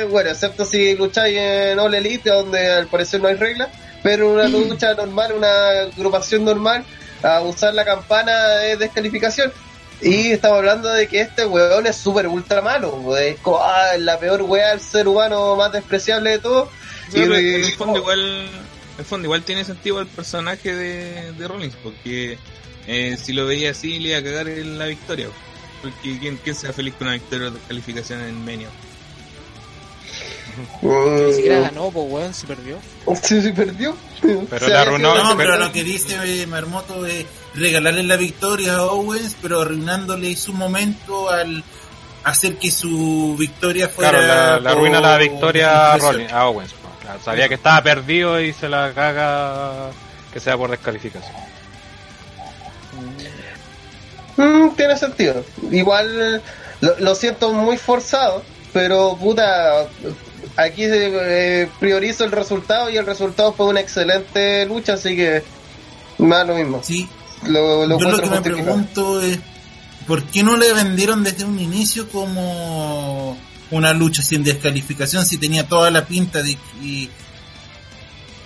eh, 0.00 0.04
bueno, 0.10 0.30
excepto 0.30 0.64
si 0.64 0.94
lucháis 0.96 1.36
en 1.36 1.78
All 1.78 1.94
Elite, 1.94 2.30
donde 2.30 2.70
al 2.70 2.86
parecer 2.86 3.20
no 3.20 3.28
hay 3.28 3.34
reglas, 3.36 3.68
pero 4.02 4.32
una 4.32 4.48
lucha 4.48 4.94
normal, 4.94 5.32
una 5.36 5.68
agrupación 5.82 6.44
normal, 6.44 6.84
a 7.22 7.40
usar 7.42 7.74
la 7.74 7.84
campana 7.84 8.64
es 8.64 8.78
descalificación. 8.78 9.52
Y 10.00 10.32
estamos 10.32 10.58
hablando 10.58 10.88
de 10.90 11.06
que 11.08 11.20
este 11.20 11.46
weón 11.46 11.86
es 11.86 11.96
súper 11.96 12.26
ultra 12.28 12.60
malo, 12.60 13.16
es 13.16 13.38
como, 13.40 13.58
ah, 13.62 13.96
la 13.98 14.18
peor 14.18 14.42
wea, 14.42 14.72
el 14.72 14.80
ser 14.80 15.08
humano 15.08 15.56
más 15.56 15.72
despreciable 15.72 16.30
de 16.30 16.38
todo. 16.40 16.68
Sí, 17.08 17.20
pero 17.20 17.36
en 17.36 17.46
el 17.54 17.68
y- 17.68 17.72
fondo 17.72 17.98
igual, 17.98 18.20
en 18.20 18.48
el 18.98 19.04
fondo 19.04 19.26
igual 19.26 19.42
tiene 19.44 19.64
sentido 19.64 20.00
el 20.00 20.06
personaje 20.06 20.74
de, 20.74 21.32
de 21.32 21.48
Rollins, 21.48 21.74
porque 21.82 22.38
eh, 22.86 23.16
si 23.22 23.32
lo 23.32 23.46
veía 23.46 23.70
así 23.70 23.98
le 23.98 24.10
iba 24.10 24.18
a 24.18 24.22
cagar 24.24 24.48
en 24.48 24.78
la 24.78 24.86
victoria. 24.86 25.28
Porque 25.80 26.18
¿quién, 26.18 26.38
quién 26.42 26.56
sea 26.56 26.72
feliz 26.72 26.94
con 26.98 27.06
una 27.06 27.14
victoria 27.14 27.50
de 27.50 27.58
calificación 27.68 28.20
en 28.22 28.44
Mania? 28.44 28.68
Ni 30.82 31.32
siquiera 31.34 31.60
ganó, 31.60 31.90
pues, 31.90 32.06
weón, 32.08 32.34
se 32.34 32.46
perdió. 32.46 32.78
Sí, 33.22 33.42
sí, 33.42 33.52
perdió. 33.52 33.96
Pero 34.20 34.40
O 34.50 34.58
sea, 34.58 34.68
le 34.68 34.76
arruinó- 34.76 35.14
No, 35.14 35.36
pero 35.36 35.56
lo 35.58 35.72
que 35.72 35.82
dice 35.82 36.16
eh, 36.42 36.46
Marmoto 36.46 37.04
es 37.06 37.26
regalarle 37.54 38.02
la 38.02 38.16
victoria 38.16 38.74
a 38.76 38.82
Owens, 38.84 39.36
pero 39.40 39.60
arruinándole 39.60 40.34
su 40.36 40.52
momento 40.52 41.30
al 41.30 41.62
hacer 42.24 42.56
que 42.56 42.70
su 42.70 43.36
victoria 43.38 43.88
fuera. 43.88 44.10
Claro, 44.10 44.26
la, 44.26 44.60
le 44.60 44.68
arruina 44.70 45.00
la 45.00 45.18
victoria 45.18 45.92
a 45.92 45.94
descalificación. 45.94 46.12
Rollins, 46.14 46.32
a 46.32 46.48
Owens. 46.48 46.74
Claro, 47.00 47.20
sabía 47.22 47.48
que 47.48 47.54
estaba 47.54 47.82
perdido 47.82 48.40
y 48.40 48.52
se 48.52 48.68
la 48.68 48.92
caga 48.94 49.90
que 50.32 50.40
sea 50.40 50.56
por 50.56 50.70
descalificación. 50.70 51.34
Mm, 54.36 54.70
tiene 54.70 54.96
sentido. 54.96 55.44
Igual 55.70 56.42
lo, 56.80 56.98
lo 56.98 57.14
siento 57.14 57.52
muy 57.52 57.76
forzado, 57.76 58.42
pero 58.72 59.16
puta, 59.16 59.86
aquí 60.56 60.84
eh, 60.84 61.68
priorizo 61.78 62.24
el 62.24 62.32
resultado 62.32 62.90
y 62.90 62.96
el 62.96 63.06
resultado 63.06 63.52
fue 63.52 63.66
una 63.66 63.80
excelente 63.80 64.66
lucha, 64.66 64.94
así 64.94 65.16
que 65.16 65.42
más 66.18 66.46
lo 66.46 66.54
mismo. 66.54 66.80
Sí, 66.82 67.08
Lo, 67.48 67.86
lo 67.86 67.98
yo 67.98 68.10
lo 68.10 68.18
que 68.20 68.30
me 68.30 68.40
pregunto 68.42 69.20
es: 69.22 69.38
¿por 70.06 70.22
qué 70.24 70.42
no 70.42 70.56
le 70.56 70.72
vendieron 70.74 71.22
desde 71.24 71.44
un 71.44 71.58
inicio 71.58 72.08
como 72.08 73.36
una 73.70 73.92
lucha 73.92 74.22
sin 74.22 74.44
descalificación 74.44 75.24
si 75.26 75.38
tenía 75.38 75.66
toda 75.68 75.90
la 75.90 76.04
pinta 76.06 76.42
de 76.42 76.54
que. 76.56 77.08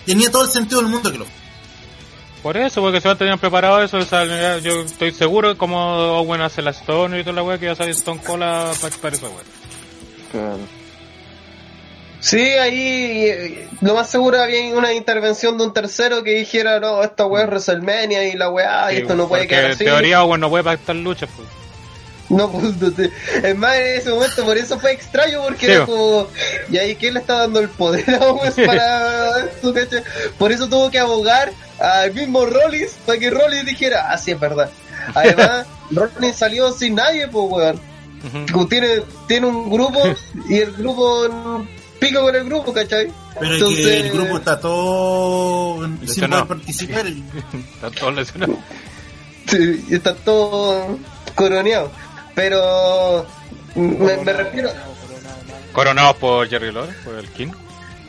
Tenía 0.07 0.31
todo 0.31 0.45
el 0.45 0.51
sentido 0.51 0.81
del 0.81 0.91
mundo 0.91 1.13
que 1.13 1.19
lo 1.19 1.27
Por 2.43 2.57
eso, 2.57 2.81
porque 2.81 3.01
si 3.01 3.09
no 3.09 3.17
tenían 3.17 3.39
preparado 3.39 3.83
eso, 3.83 3.99
o 3.99 4.05
sea, 4.05 4.59
yo 4.59 4.81
estoy 4.83 5.13
seguro 5.13 5.53
que 5.53 5.59
como 5.59 5.79
Owen 6.21 6.41
hace 6.41 6.63
la 6.63 6.71
Stone 6.71 7.21
y 7.21 7.23
toda 7.25 7.35
la 7.37 7.43
wea 7.43 7.59
que 7.59 7.67
iba 7.67 7.73
a 7.75 7.77
salir 7.77 7.95
Stone 7.95 8.21
Cold 8.25 8.43
a- 8.43 8.73
para, 8.81 8.97
para 8.97 9.17
esa 9.17 9.27
wea. 9.29 9.45
Claro. 10.33 10.59
Sí, 12.21 12.41
ahí 12.41 13.27
eh, 13.29 13.69
lo 13.81 13.95
más 13.95 14.11
seguro 14.11 14.43
había 14.43 14.75
una 14.77 14.93
intervención 14.93 15.57
de 15.57 15.65
un 15.65 15.73
tercero 15.73 16.25
que 16.25 16.33
dijera, 16.35 16.81
no, 16.81 17.03
esta 17.03 17.27
weá 17.27 17.45
es 17.45 17.49
WrestleMania 17.49 18.25
y 18.29 18.33
la 18.37 18.51
weá, 18.51 18.93
y 18.93 18.97
Sí, 18.97 19.03
esto 19.03 19.15
no 19.15 19.29
puede 19.29 19.47
quedar 19.47 19.67
en 19.67 19.71
así. 19.73 19.85
teoría 19.85 20.25
Owen 20.25 20.41
no 20.41 20.51
puede 20.51 20.65
pactar 20.65 20.97
luchas, 20.97 21.29
pues. 21.37 21.47
No, 22.31 22.51
pues, 22.51 22.77
no 22.77 22.91
sé. 22.91 23.11
Es 23.43 23.57
más, 23.57 23.77
en 23.77 23.87
ese 23.99 24.11
momento, 24.11 24.45
por 24.45 24.59
eso 24.59 24.79
fue 24.79 24.93
extraño, 24.93 25.43
porque 25.45 25.65
Sí, 25.67 25.73
era 25.73 25.85
bo. 25.87 25.87
como. 25.87 26.27
¿Y 26.71 26.77
ahí 26.77 26.95
quién 26.97 27.15
le 27.15 27.21
está 27.21 27.39
dando 27.39 27.61
el 27.61 27.71
poder 27.71 28.05
a 28.11 28.19
Owens 28.19 28.55
para? 28.67 29.49
Por 30.37 30.53
eso 30.53 30.69
tuvo 30.69 30.91
que 30.91 30.99
abogar 30.99 31.51
al 31.79 32.13
mismo 32.13 32.45
Rollins 32.45 32.93
para 33.07 33.19
que 33.19 33.31
Rollins 33.31 33.65
dijera, 33.65 34.09
ah, 34.11 34.19
sí, 34.19 34.33
es 34.33 34.41
verdad. 34.41 34.69
Además, 35.15 35.67
Rollins 35.91 36.37
salió 36.37 36.71
sin 36.73 36.97
nadie, 36.97 37.29
pues, 37.29 37.47
weón. 37.51 37.81
Como 38.53 38.67
Tiene, 38.67 39.03
tiene 39.29 39.47
un 39.47 39.71
grupo 39.71 40.03
y 40.49 40.59
el 40.59 40.73
grupo 40.73 41.65
pico 41.99 42.21
con 42.23 42.35
el 42.35 42.45
grupo, 42.45 42.73
¿cachai? 42.73 43.11
Pero 43.39 43.47
es 43.55 43.61
Entonces- 43.61 43.87
que 43.87 44.01
el 44.01 44.11
grupo 44.13 44.37
está 44.39 44.59
todo 44.61 45.85
sin 45.85 46.01
Lesionado. 46.01 46.47
poder 46.47 46.59
participar. 46.63 47.05
Lesionados. 48.15 48.57
Sí, 49.47 49.85
y 49.89 49.95
está 49.95 50.15
todo 50.15 50.99
coroneado. 51.35 51.91
Pero 52.35 53.27
me, 53.75 54.17
me 54.19 54.33
refiero. 54.33 54.71
Coronados 55.73 56.17
por 56.17 56.49
Jerry 56.49 56.73
Lawler, 56.73 56.95
por 57.05 57.15
el 57.17 57.29
King. 57.31 57.49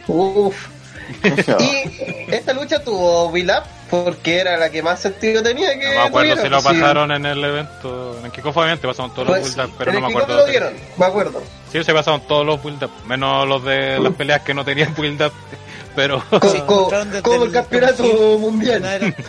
Uf. 0.07 0.55
Y 1.23 2.33
esta 2.35 2.53
lucha 2.53 2.83
tuvo 2.83 3.31
Bill 3.31 3.49
Up 3.49 3.63
porque 3.89 4.39
era 4.39 4.57
la 4.57 4.69
que 4.69 4.81
más 4.83 4.99
sentido 4.99 5.41
tenía 5.43 5.77
que. 5.79 5.85
No 5.85 5.91
me 5.91 5.99
acuerdo 6.07 6.35
si 6.41 6.49
lo 6.49 6.61
pues, 6.61 6.75
sí. 6.75 6.81
pasaron 6.81 7.11
en 7.11 7.25
el 7.25 7.43
evento. 7.43 8.15
En 8.19 8.25
el 8.25 8.31
kickoff 8.31 8.55
obviamente 8.57 8.87
pasaron 8.87 9.13
todos 9.13 9.27
Pues, 9.27 9.41
los 9.45 9.55
build-up, 9.55 9.75
pero 9.77 9.91
en 9.91 10.01
no 10.01 10.07
me 10.09 10.13
acuerdo. 10.13 10.35
lo 10.37 10.45
dieron, 10.45 10.73
me 10.97 11.05
acuerdo. 11.05 11.43
Sí, 11.71 11.83
se 11.83 11.93
pasaron 11.93 12.21
todos 12.27 12.45
los 12.45 12.61
build-up, 12.63 12.91
menos 13.05 13.47
los 13.47 13.63
de 13.63 13.99
las 13.99 14.13
peleas 14.13 14.41
que 14.41 14.53
no 14.53 14.63
tenían 14.65 14.93
build-up. 14.95 15.33
Pero. 15.95 16.23
Sí, 16.51 16.59
como 16.65 17.43
el 17.45 17.51
campeonato 17.51 18.03
mundial. 18.37 19.13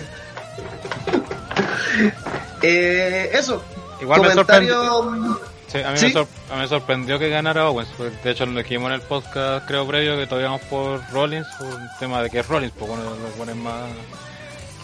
Eh, 2.63 3.31
eso. 3.33 3.63
Igual 4.01 4.21
me 4.23 4.33
sorprendió. 4.33 5.39
Sí, 5.67 5.79
a 5.83 5.91
mí 5.93 5.99
¿Sí? 5.99 6.07
me, 6.07 6.13
sor- 6.13 6.27
a 6.51 6.55
mí 6.57 6.61
me 6.63 6.69
sorprendió 6.69 7.19
que 7.19 7.29
ganara 7.29 7.69
Owens. 7.71 7.89
porque 7.97 8.17
de 8.25 8.31
hecho, 8.31 8.45
lo 8.47 8.59
dijimos 8.59 8.89
en 8.89 8.95
el 8.95 9.01
podcast, 9.03 9.67
creo 9.67 9.87
previo, 9.87 10.17
que 10.17 10.27
todavía 10.27 10.49
vamos 10.51 10.67
por 10.67 11.01
Rollins, 11.13 11.47
por 11.59 11.69
un 11.69 11.89
tema 11.99 12.23
de 12.23 12.31
que 12.31 12.41
es 12.41 12.49
Rollins, 12.49 12.73
pues 12.77 12.91
bueno, 12.91 13.05
lo 13.05 13.29
ponen 13.39 13.63
más. 13.63 13.85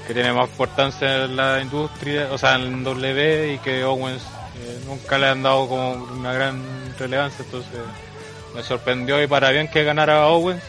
Que 0.06 0.14
tiene 0.14 0.32
más 0.32 0.48
importancia 0.48 1.24
en 1.24 1.36
la 1.36 1.60
industria, 1.60 2.28
o 2.30 2.38
sea, 2.38 2.54
en 2.54 2.84
W, 2.84 3.54
y 3.54 3.58
que 3.58 3.84
Owens 3.84 4.22
eh, 4.22 4.80
nunca 4.86 5.18
le 5.18 5.26
han 5.26 5.42
dado 5.42 5.68
como 5.68 5.94
una 5.94 6.32
gran 6.32 6.62
relevancia, 6.98 7.44
entonces 7.44 7.80
me 8.54 8.62
sorprendió 8.62 9.22
y 9.22 9.26
para 9.26 9.50
bien 9.50 9.68
que 9.68 9.84
ganara 9.84 10.26
Owens. 10.28 10.62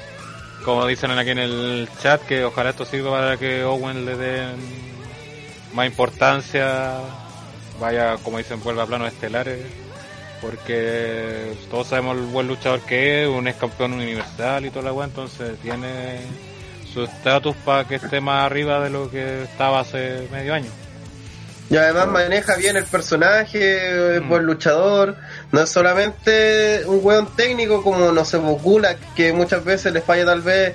Como 0.65 0.85
dicen 0.87 1.11
aquí 1.11 1.29
en 1.29 1.39
el 1.39 1.87
chat, 2.01 2.21
que 2.23 2.43
ojalá 2.43 2.71
esto 2.71 2.83
sirva 2.83 3.11
para 3.11 3.37
que 3.37 3.63
Owens 3.63 3.99
le 4.01 4.17
den 4.17 4.55
más 5.73 5.85
importancia, 5.85 6.95
vaya, 7.79 8.17
como 8.17 8.39
dicen, 8.39 8.61
vuelva 8.63 8.83
a 8.83 8.87
planos 8.87 9.13
estelares, 9.13 9.59
porque 10.41 11.53
todos 11.69 11.87
sabemos 11.87 12.17
el 12.17 12.23
buen 12.23 12.47
luchador 12.47 12.81
que 12.81 13.23
es, 13.23 13.29
un 13.29 13.47
ex 13.47 13.57
campeón 13.59 13.93
universal 13.93 14.65
y 14.65 14.71
toda 14.71 14.85
la 14.85 14.93
weá, 14.93 15.05
entonces 15.05 15.57
tiene 15.59 16.21
su 16.97 17.03
estatus 17.03 17.55
para 17.63 17.87
que 17.87 17.95
esté 17.95 18.19
más 18.21 18.45
arriba 18.45 18.79
de 18.83 18.89
lo 18.89 19.11
que 19.11 19.43
estaba 19.43 19.81
hace 19.81 20.27
medio 20.31 20.53
año. 20.55 20.71
Y 21.69 21.75
además 21.77 22.07
maneja 22.07 22.55
bien 22.55 22.77
el 22.77 22.85
personaje, 22.85 24.15
es 24.15 24.21
Mm. 24.21 24.29
buen 24.29 24.43
luchador. 24.45 25.15
No 25.51 25.61
es 25.61 25.69
solamente 25.69 26.83
un 26.85 27.01
weón 27.03 27.27
técnico 27.35 27.83
como, 27.83 28.11
no 28.11 28.25
sé, 28.25 28.37
Bocula, 28.37 28.95
que 29.15 29.33
muchas 29.33 29.63
veces 29.63 29.93
les 29.93 30.03
falla 30.03 30.25
tal 30.25 30.41
vez. 30.41 30.73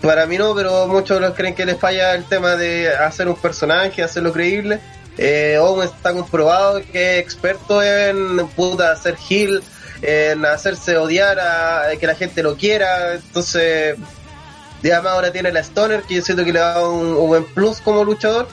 Para 0.00 0.26
mí 0.26 0.38
no, 0.38 0.54
pero 0.54 0.86
muchos 0.88 1.20
los 1.20 1.34
creen 1.34 1.54
que 1.54 1.66
les 1.66 1.78
falla 1.78 2.14
el 2.14 2.24
tema 2.24 2.56
de 2.56 2.88
hacer 2.94 3.28
un 3.28 3.36
personaje, 3.36 4.02
hacerlo 4.02 4.32
creíble. 4.32 4.78
Eh, 5.18 5.58
Owen 5.60 5.88
está 5.88 6.12
comprobado 6.12 6.80
que 6.90 7.18
es 7.18 7.22
experto 7.22 7.82
en 7.82 8.46
puta 8.56 8.92
hacer 8.92 9.16
heel, 9.28 9.62
en 10.02 10.44
hacerse 10.46 10.96
odiar, 10.96 11.38
a, 11.38 11.90
que 12.00 12.06
la 12.06 12.14
gente 12.14 12.42
lo 12.42 12.56
quiera. 12.56 13.14
Entonces, 13.14 13.96
y 14.82 14.90
además 14.90 15.12
ahora 15.12 15.32
tiene 15.32 15.52
la 15.52 15.60
Stoner, 15.60 16.02
que 16.02 16.14
yo 16.16 16.22
siento 16.22 16.44
que 16.44 16.52
le 16.52 16.58
da 16.60 16.86
un, 16.88 17.06
un 17.14 17.26
buen 17.28 17.44
plus 17.44 17.80
como 17.80 18.04
luchador. 18.04 18.48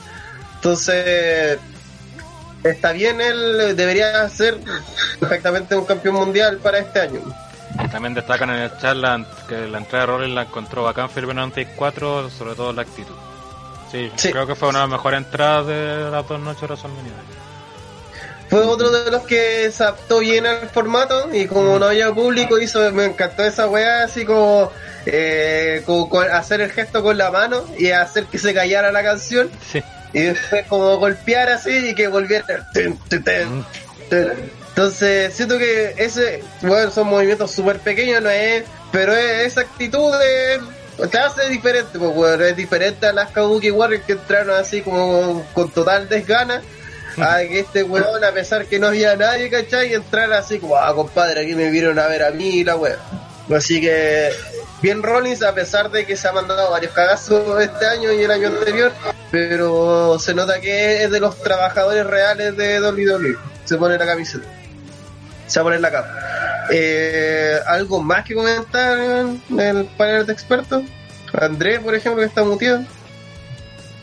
Entonces, 0.56 1.58
está 2.62 2.92
bien, 2.92 3.20
él 3.20 3.74
debería 3.76 4.28
ser 4.28 4.58
perfectamente 5.18 5.74
un 5.76 5.84
campeón 5.84 6.14
mundial 6.16 6.58
para 6.58 6.78
este 6.78 7.00
año. 7.00 7.20
También 7.90 8.14
destacan 8.14 8.50
en 8.50 8.56
el 8.56 8.78
chat 8.78 8.96
la- 8.96 9.24
que 9.48 9.66
la 9.68 9.78
entrada 9.78 10.06
de 10.06 10.12
Rollins 10.12 10.34
la 10.34 10.42
encontró 10.42 10.82
bacán 10.82 11.08
Firme 11.08 11.34
94, 11.34 12.28
sobre 12.30 12.54
todo 12.54 12.72
la 12.72 12.82
actitud. 12.82 13.14
Sí, 13.90 14.10
Sí. 14.16 14.30
creo 14.30 14.46
que 14.46 14.54
fue 14.54 14.68
una 14.68 14.80
de 14.80 14.84
las 14.84 14.90
mejores 14.92 15.18
entradas 15.18 15.66
de 15.66 16.10
las 16.10 16.28
dos 16.28 16.40
noches 16.40 16.60
de 16.60 16.66
WrestleMania. 16.66 17.12
Fue 18.50 18.60
otro 18.64 18.90
de 18.90 19.10
los 19.12 19.22
que 19.22 19.70
se 19.70 19.82
adaptó 19.84 20.18
bien 20.18 20.44
al 20.44 20.68
formato 20.70 21.28
y 21.32 21.46
como 21.46 21.78
no 21.78 21.86
había 21.86 22.12
público, 22.12 22.58
hizo, 22.58 22.90
me 22.92 23.04
encantó 23.04 23.44
esa 23.44 23.68
weá 23.68 24.02
así 24.02 24.24
como, 24.24 24.72
eh, 25.06 25.82
como 25.86 26.08
con- 26.10 26.28
hacer 26.30 26.60
el 26.60 26.72
gesto 26.72 27.00
con 27.02 27.16
la 27.16 27.30
mano 27.30 27.64
y 27.78 27.90
hacer 27.92 28.24
que 28.26 28.38
se 28.38 28.52
callara 28.52 28.90
la 28.90 29.04
canción 29.04 29.48
Sí. 29.70 29.80
y 30.12 30.20
después 30.22 30.66
como 30.66 30.96
golpear 30.98 31.48
así 31.48 31.90
y 31.90 31.94
que 31.94 32.08
volviera. 32.08 32.66
Tun. 32.74 32.98
Entonces 34.70 35.34
siento 35.34 35.58
que 35.58 35.94
ese, 35.96 36.42
bueno, 36.62 36.90
son 36.90 37.08
movimientos 37.08 37.50
súper 37.52 37.78
pequeños, 37.80 38.22
no 38.22 38.30
es, 38.30 38.64
pero 38.92 39.14
es, 39.14 39.46
esa 39.52 39.60
actitud 39.62 40.12
de, 40.18 40.60
te 41.08 41.18
hace 41.18 41.48
diferente, 41.48 41.98
pues 41.98 42.14
bueno, 42.14 42.44
es 42.44 42.56
diferente 42.56 43.06
a 43.06 43.12
las 43.12 43.30
Kabuki 43.30 43.70
Warriors 43.70 44.04
que 44.04 44.12
entraron 44.12 44.56
así 44.56 44.80
como 44.82 45.44
con 45.52 45.70
total 45.70 46.08
desgana. 46.08 46.62
A 47.22 47.38
que 47.48 47.60
este 47.60 47.82
weón, 47.82 48.24
a 48.24 48.32
pesar 48.32 48.66
que 48.66 48.78
no 48.78 48.88
había 48.88 49.16
nadie, 49.16 49.50
¿cachai? 49.50 49.90
Y 49.90 49.94
entrar 49.94 50.32
así 50.32 50.58
como, 50.58 50.76
ah, 50.76 50.94
compadre, 50.94 51.42
aquí 51.42 51.54
me 51.54 51.70
vieron 51.70 51.98
a 51.98 52.06
ver 52.06 52.22
a 52.22 52.30
mí 52.30 52.64
la 52.64 52.76
weá. 52.76 52.96
Así 53.54 53.80
que 53.80 54.30
bien 54.80 55.02
Rollins, 55.02 55.42
a 55.42 55.54
pesar 55.54 55.90
de 55.90 56.06
que 56.06 56.16
se 56.16 56.28
ha 56.28 56.32
mandado 56.32 56.70
varios 56.70 56.92
cagazos 56.92 57.60
este 57.60 57.86
año 57.86 58.12
y 58.12 58.22
el 58.22 58.30
año 58.30 58.48
anterior, 58.48 58.92
pero 59.30 60.18
se 60.18 60.34
nota 60.34 60.60
que 60.60 61.02
es 61.04 61.10
de 61.10 61.20
los 61.20 61.36
trabajadores 61.42 62.06
reales 62.06 62.56
de 62.56 62.80
WWE. 62.80 63.36
Se 63.64 63.76
pone 63.76 63.98
la 63.98 64.06
camiseta. 64.06 64.46
Se 65.46 65.58
va 65.58 65.62
a 65.62 65.64
poner 65.64 65.80
la 65.80 65.90
capa. 65.90 66.66
Eh, 66.70 67.58
¿Algo 67.66 68.00
más 68.00 68.24
que 68.24 68.34
comentar 68.34 68.98
en 68.98 69.40
el 69.58 69.84
panel 69.96 70.26
de 70.26 70.32
expertos? 70.32 70.84
Andrés, 71.32 71.80
por 71.80 71.94
ejemplo, 71.94 72.20
que 72.20 72.28
está 72.28 72.44
muteado. 72.44 72.84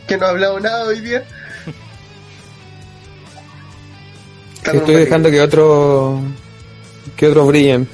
Que 0.07 0.17
no 0.17 0.25
ha 0.25 0.29
hablado 0.29 0.59
nada 0.59 0.83
hoy 0.85 0.99
día. 0.99 1.23
Está 4.67 4.77
Estoy 4.79 4.95
dejando 4.95 5.29
que 5.31 5.41
otros 5.41 6.19
que 7.15 7.27
otros 7.27 7.47
brillen. 7.47 7.87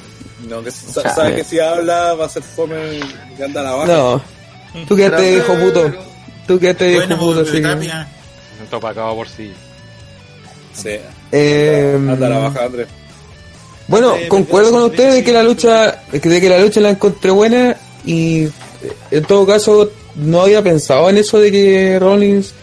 No, 0.49 0.61
que 0.63 0.71
sa- 0.71 1.13
sabe 1.15 1.35
que 1.37 1.43
si 1.43 1.59
habla 1.59 2.13
va 2.15 2.25
a 2.25 2.29
ser 2.29 2.43
fome 2.43 2.75
y 3.37 3.41
anda 3.41 3.61
a 3.61 3.63
la 3.63 3.71
baja. 3.71 3.93
No. 3.93 4.21
Tú 4.87 4.95
quédate 4.95 5.21
de 5.21 5.37
hijo 5.37 5.53
puto. 5.55 5.93
Tú 6.47 6.59
de 6.85 6.91
hijo 6.93 6.99
Bueno, 7.07 7.17
puto, 7.19 7.45
que- 7.51 7.61
Tapia. 7.61 8.07
Siento 8.57 8.79
pacado 8.79 9.15
por 9.15 9.27
sí. 9.29 9.51
Sí. 10.73 10.97
Eh, 11.31 11.93
Anda 11.95 12.27
a 12.27 12.29
la 12.29 12.37
baja, 12.39 12.65
Andrés. 12.65 12.87
Bueno, 13.87 14.15
Eh, 14.15 14.27
concuerdo 14.27 14.71
con 14.71 14.83
ustedes 14.83 15.13
de 15.13 15.19
sí, 15.19 15.25
que 15.25 15.31
la 15.33 15.41
sí. 15.41 15.45
lucha, 15.47 16.01
de 16.11 16.19
que 16.41 16.49
la 16.49 16.59
lucha 16.59 16.79
la 16.81 16.89
encontré 16.89 17.31
buena 17.31 17.75
y 18.05 18.43
eh, 18.45 18.51
en 19.11 19.23
todo 19.25 19.45
caso 19.45 19.91
no 20.15 20.41
había 20.41 20.61
pensado 20.61 21.09
en 21.09 21.17
eso 21.17 21.39
de 21.39 21.51
que 21.51 21.97
Rollins 21.99 22.53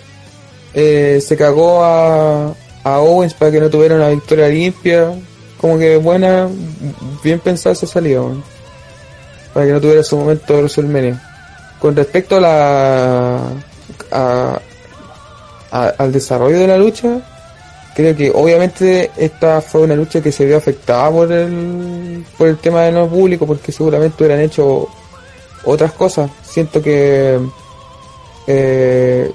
eh, 0.74 1.20
se 1.26 1.36
cagó 1.36 1.82
a, 1.84 2.54
a 2.84 2.98
Owens 3.00 3.34
para 3.34 3.50
que 3.50 3.60
no 3.60 3.68
tuviera 3.70 3.94
una 3.96 4.08
victoria 4.08 4.48
limpia. 4.48 5.12
Como 5.60 5.78
que 5.78 5.96
buena, 5.98 6.48
bien 7.22 7.38
pensada 7.38 7.74
esa 7.74 7.86
salida, 7.86 8.22
para 9.52 9.66
que 9.66 9.72
no 9.72 9.80
tuviera 9.80 10.02
su 10.02 10.16
momento 10.16 10.54
de 10.54 10.58
WrestleMania. 10.60 11.22
Con 11.78 11.94
respecto 11.96 12.36
a 12.36 12.40
la 12.40 13.38
a- 14.10 14.58
a- 15.70 15.94
al 15.98 16.12
desarrollo 16.12 16.58
de 16.58 16.66
la 16.66 16.78
lucha, 16.78 17.20
creo 17.94 18.16
que 18.16 18.30
obviamente 18.34 19.10
esta 19.16 19.60
fue 19.60 19.82
una 19.82 19.94
lucha 19.94 20.22
que 20.22 20.32
se 20.32 20.46
vio 20.46 20.56
afectada 20.56 21.10
por 21.10 21.30
el 21.30 22.24
por 22.38 22.48
el 22.48 22.56
tema 22.58 22.82
de 22.82 22.92
no 22.92 23.06
público 23.08 23.46
porque 23.46 23.70
seguramente 23.72 24.22
hubieran 24.24 24.42
hecho 24.44 24.88
otras 25.64 25.92
cosas 25.92 26.30
siento 26.42 26.80
que 26.80 27.38
eh, 28.46 29.30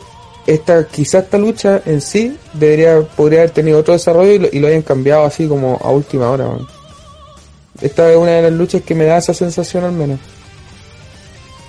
esta 0.48 0.86
quizá 0.88 1.20
esta 1.20 1.38
lucha 1.38 1.82
en 1.86 2.02
sí 2.02 2.38
debería 2.54 3.02
podría 3.16 3.40
haber 3.40 3.52
tenido 3.52 3.80
otro 3.80 3.94
desarrollo 3.94 4.32
y 4.32 4.40
lo, 4.40 4.48
y 4.52 4.60
lo 4.60 4.68
hayan 4.68 4.82
cambiado 4.84 5.26
así 5.26 5.48
como 5.48 5.80
a 5.84 5.90
última 5.90 6.30
hora 6.30 6.48
esta 7.82 8.10
es 8.12 8.18
una 8.18 8.32
de 8.32 8.42
las 8.44 8.52
luchas 8.54 8.82
que 8.84 8.96
me 8.96 9.06
da 9.06 9.18
esa 9.18 9.34
sensación 9.34 9.84
al 9.84 9.92
menos. 9.92 10.20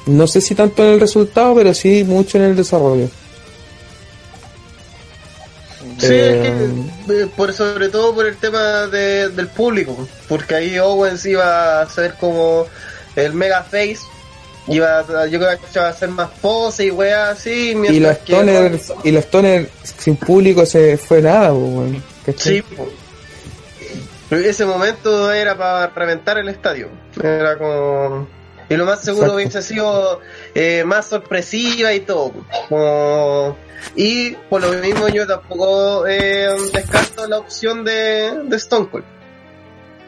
No 0.07 0.27
sé 0.28 0.40
si 0.40 0.55
tanto 0.55 0.85
en 0.85 0.90
el 0.93 1.01
resultado 1.01 1.55
pero 1.57 1.74
sí 1.74 2.05
mucho 2.05 2.39
en 2.39 2.44
el 2.44 2.55
desarrollo. 2.57 3.09
Sí, 5.98 6.07
Eh, 6.12 6.31
es 6.31 6.43
que, 7.07 7.23
eh, 7.23 7.27
por, 7.36 7.53
sobre 7.53 7.89
todo 7.89 8.15
por 8.15 8.27
el 8.27 8.36
tema 8.36 8.86
de- 8.86 9.31
del 9.31 9.48
público, 9.48 10.07
porque 10.28 10.55
ahí 10.55 10.78
Owens 10.78 11.24
iba 11.27 11.81
a 11.81 11.89
ser 11.89 12.15
como 12.20 12.66
el 13.16 13.32
mega 13.32 13.62
face, 13.62 13.98
iba 14.68 14.98
a, 14.98 15.26
yo 15.26 15.38
creo 15.38 15.51
que 15.59 15.66
iba 15.74 15.86
a 15.86 15.90
hacer 15.90 16.09
más 16.09 16.30
pose 16.40 16.86
y 16.86 16.90
weas 16.90 17.38
así, 17.38 17.70
y 17.70 18.01
los 18.01 18.18
que 18.18 18.34
toners 18.34 18.93
y 19.05 19.10
los 19.12 19.26
toners 19.30 19.68
sin 19.82 20.16
público 20.16 20.66
se 20.66 20.97
fue 20.97 21.22
nada 21.22 21.52
weón. 21.52 22.02
Sí, 22.36 22.62
po. 22.62 22.88
ese 24.36 24.64
momento 24.64 25.32
era 25.32 25.56
para 25.56 25.88
reventar 25.88 26.38
el 26.38 26.48
estadio, 26.48 26.88
era 27.22 27.56
como... 27.56 28.28
Y 28.68 28.74
lo 28.74 28.84
más 28.84 29.01
seguro 29.01 29.26
Exacto. 29.26 29.36
hubiese 29.36 29.62
sido 29.62 30.20
eh, 30.52 30.82
más 30.84 31.06
sorpresiva 31.06 31.94
y 31.94 32.01
todo. 32.01 32.32
Como... 32.68 33.56
Y 33.94 34.32
por 34.51 34.60
lo 34.60 34.72
mismo 34.82 35.09
yo 35.09 35.24
tampoco 35.24 36.05
eh, 36.09 36.48
descarto 36.72 37.28
la 37.28 37.38
opción 37.38 37.84
de, 37.84 38.43
de 38.44 38.56
Stone 38.56 38.88
Cold. 38.90 39.05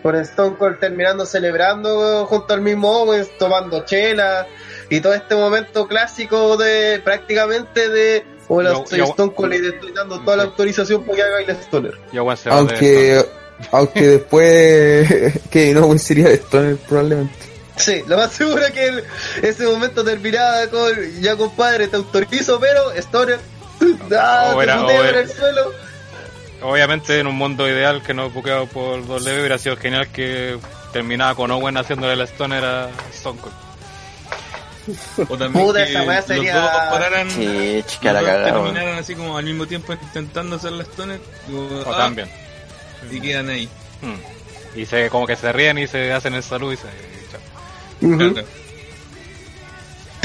Por 0.02 0.14
Stone 0.16 0.56
Cold 0.56 0.78
terminando 0.78 1.26
celebrando 1.26 2.24
junto 2.26 2.54
al 2.54 2.60
mismo 2.60 2.90
Owens, 3.02 3.28
tomando 3.38 3.84
chela 3.84 4.46
y 4.90 5.00
todo 5.00 5.12
este 5.14 5.34
momento 5.34 5.86
clásico 5.88 6.56
de 6.56 7.00
prácticamente 7.04 7.88
de 7.88 8.24
hola 8.48 8.72
Yo- 8.72 8.84
soy 8.88 8.98
yo- 9.00 9.04
Stone 9.06 9.32
Cold 9.34 9.54
y 9.54 9.60
te 9.60 9.68
estoy 9.68 9.92
dando 9.92 10.20
toda 10.20 10.36
la 10.36 10.42
autorización 10.44 11.02
para 11.04 11.16
que 11.16 11.22
haga 11.22 11.40
el 11.40 11.50
Stoner. 11.50 11.94
Aunque 12.50 13.24
aunque 13.72 14.06
después 14.08 15.08
que 15.50 15.74
no 15.74 15.98
sería 15.98 16.28
de 16.28 16.34
Stoner 16.36 16.76
probablemente. 16.76 17.34
Sí, 17.76 18.02
lo 18.06 18.16
más 18.16 18.32
seguro 18.32 18.64
es 18.64 18.72
que 18.72 18.86
el- 18.86 19.04
ese 19.42 19.64
momento 19.66 20.02
terminaba 20.04 20.66
con 20.68 20.92
ya 21.20 21.36
compadre 21.36 21.88
te 21.88 21.96
autorizo 21.96 22.58
pero 22.60 22.92
Stoner 22.96 23.38
ah, 24.18 24.52
O 24.54 24.58
te 24.58 24.64
era- 24.64 24.80
puteo 24.80 24.96
o 24.96 25.02
en 25.02 25.08
era- 25.08 25.20
el 25.20 25.28
suelo 25.28 25.72
Obviamente 26.62 27.20
en 27.20 27.26
un 27.26 27.36
mundo 27.36 27.68
ideal 27.68 28.02
que 28.02 28.14
no 28.14 28.30
buqueado 28.30 28.66
por 28.66 29.06
W 29.06 29.38
hubiera 29.40 29.58
sido 29.58 29.76
genial 29.76 30.08
que 30.08 30.58
terminaba 30.92 31.34
con 31.34 31.50
Owen 31.50 31.76
haciéndole 31.76 32.16
la 32.16 32.24
stoner 32.24 32.64
a 32.64 32.90
Stone 33.12 33.38
Cold. 33.40 33.54
O 35.28 35.36
también 35.36 35.64
Puta, 35.66 35.84
que 35.84 35.90
esa 35.90 36.02
weá 36.02 36.16
los 36.16 36.24
sería- 36.26 36.60
dos 36.60 36.70
pararan, 36.90 37.30
Sí, 37.30 37.84
chica 37.86 38.12
la 38.12 38.20
los 38.22 38.30
dos 38.30 38.36
cagada. 38.38 38.52
weón. 38.54 38.64
terminaran 38.74 38.98
así 38.98 39.14
como 39.14 39.36
al 39.36 39.44
mismo 39.44 39.66
tiempo 39.66 39.92
intentando 39.92 40.56
hacer 40.56 40.72
la 40.72 40.82
stoner. 40.84 41.20
digo, 41.46 41.68
O 41.86 41.92
ah, 41.92 41.96
también. 41.98 42.28
Y 43.10 43.20
quedan 43.20 43.50
ahí. 43.50 43.68
Hmm. 44.02 44.14
Y 44.78 44.86
se, 44.86 45.10
como 45.10 45.26
que 45.26 45.36
se 45.36 45.52
ríen 45.52 45.78
y 45.78 45.86
se 45.86 46.12
hacen 46.12 46.34
el 46.34 46.42
salud 46.42 46.72
y 46.72 46.76
se... 46.76 46.82
chao. 47.30 47.40
Ujú. 48.08 48.32
Claro. 48.32 48.46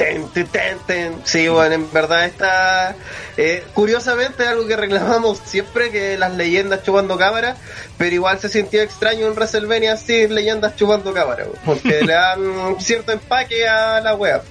Ten, 0.04 0.28
ten, 0.34 0.48
ten, 0.48 0.78
ten. 0.86 1.22
Sí, 1.24 1.48
bueno, 1.48 1.76
en 1.76 1.92
verdad 1.94 2.26
está. 2.26 2.94
eh, 3.38 3.64
curiosamente, 3.74 4.46
algo 4.46 4.68
que 4.68 4.76
reclamamos 4.76 5.40
siempre: 5.46 5.92
que 5.92 6.18
las 6.18 6.34
leyendas 6.34 6.84
chupando 6.84 7.18
cámara, 7.18 7.56
pero 7.98 8.14
igual 8.14 8.38
se 8.38 8.50
sintió 8.50 8.82
extraño 8.82 9.28
en 9.28 9.34
WrestleMania 9.34 9.96
sin 9.96 10.36
leyendas 10.36 10.76
chupando 10.76 11.14
cámara, 11.14 11.46
porque 11.64 12.02
le 12.06 12.14
dan 12.14 12.76
cierto 12.80 13.14
empaque 13.14 13.66
a 13.66 14.02
la 14.02 14.16
web. 14.16 14.42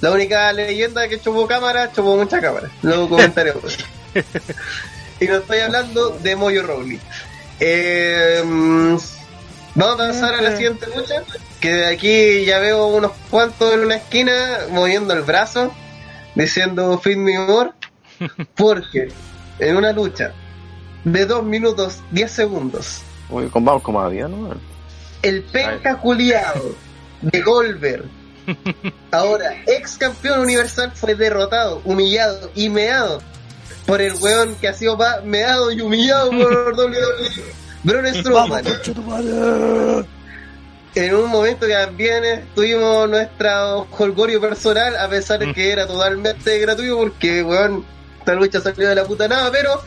La 0.00 0.12
única 0.12 0.52
leyenda 0.52 1.08
que 1.08 1.20
chupó 1.20 1.44
cámara, 1.48 1.90
chupó 1.92 2.16
mucha 2.16 2.40
cámara. 2.40 2.70
Luego 2.82 3.08
comentaré. 3.08 3.52
y 5.20 5.24
no 5.24 5.36
estoy 5.38 5.58
hablando 5.58 6.10
de 6.10 6.36
Moyo 6.36 6.62
Rowley. 6.62 7.00
Eh, 7.58 8.42
mm, 8.44 8.96
vamos 9.74 9.94
a 9.94 10.08
pasar 10.08 10.34
a 10.36 10.40
la 10.40 10.52
siguiente 10.56 10.86
lucha. 10.94 11.24
Que 11.60 11.72
de 11.74 11.86
aquí 11.86 12.44
ya 12.44 12.58
veo 12.58 12.86
unos 12.86 13.12
cuantos 13.30 13.72
en 13.74 13.80
una 13.80 13.96
esquina 13.96 14.32
moviendo 14.70 15.12
el 15.12 15.22
brazo, 15.22 15.72
diciendo 16.34 16.98
Feed 16.98 17.16
me 17.18 17.38
more. 17.38 17.70
Porque 18.54 19.08
en 19.58 19.76
una 19.76 19.92
lucha 19.92 20.32
de 21.04 21.26
2 21.26 21.44
minutos 21.44 21.98
10 22.10 22.30
segundos, 22.30 23.02
Uy, 23.28 23.48
con- 23.48 23.64
vamos 23.64 23.82
como 23.82 24.00
avión, 24.00 24.42
¿no? 24.48 24.54
el 25.22 25.42
penca 25.44 25.96
culiado 25.98 26.74
de 27.22 27.40
Goldberg, 27.42 28.04
ahora 29.12 29.54
ex 29.66 29.96
campeón 29.98 30.40
universal, 30.40 30.92
fue 30.94 31.14
derrotado, 31.14 31.80
humillado 31.84 32.50
y 32.54 32.68
meado 32.70 33.22
por 33.86 34.00
el 34.00 34.14
weón 34.14 34.54
que 34.56 34.68
ha 34.68 34.72
sido 34.72 34.96
pa- 34.98 35.20
meado 35.24 35.70
y 35.70 35.80
humillado 35.82 36.30
por 36.30 36.74
WWE, 36.78 37.44
Braun 37.84 38.14
Strowman. 38.14 38.64
En 40.94 41.14
un 41.14 41.30
momento 41.30 41.66
que 41.66 41.72
también 41.72 42.48
tuvimos 42.54 43.08
nuestro 43.08 43.86
holgorio 43.96 44.40
personal, 44.40 44.96
a 44.96 45.08
pesar 45.08 45.38
de 45.38 45.52
que 45.54 45.70
era 45.70 45.86
totalmente 45.86 46.58
gratuito, 46.58 46.98
porque 46.98 47.44
weón, 47.44 47.84
esta 48.18 48.34
lucha 48.34 48.60
salió 48.60 48.88
de 48.88 48.96
la 48.96 49.04
puta 49.04 49.28
nada, 49.28 49.52
pero 49.52 49.80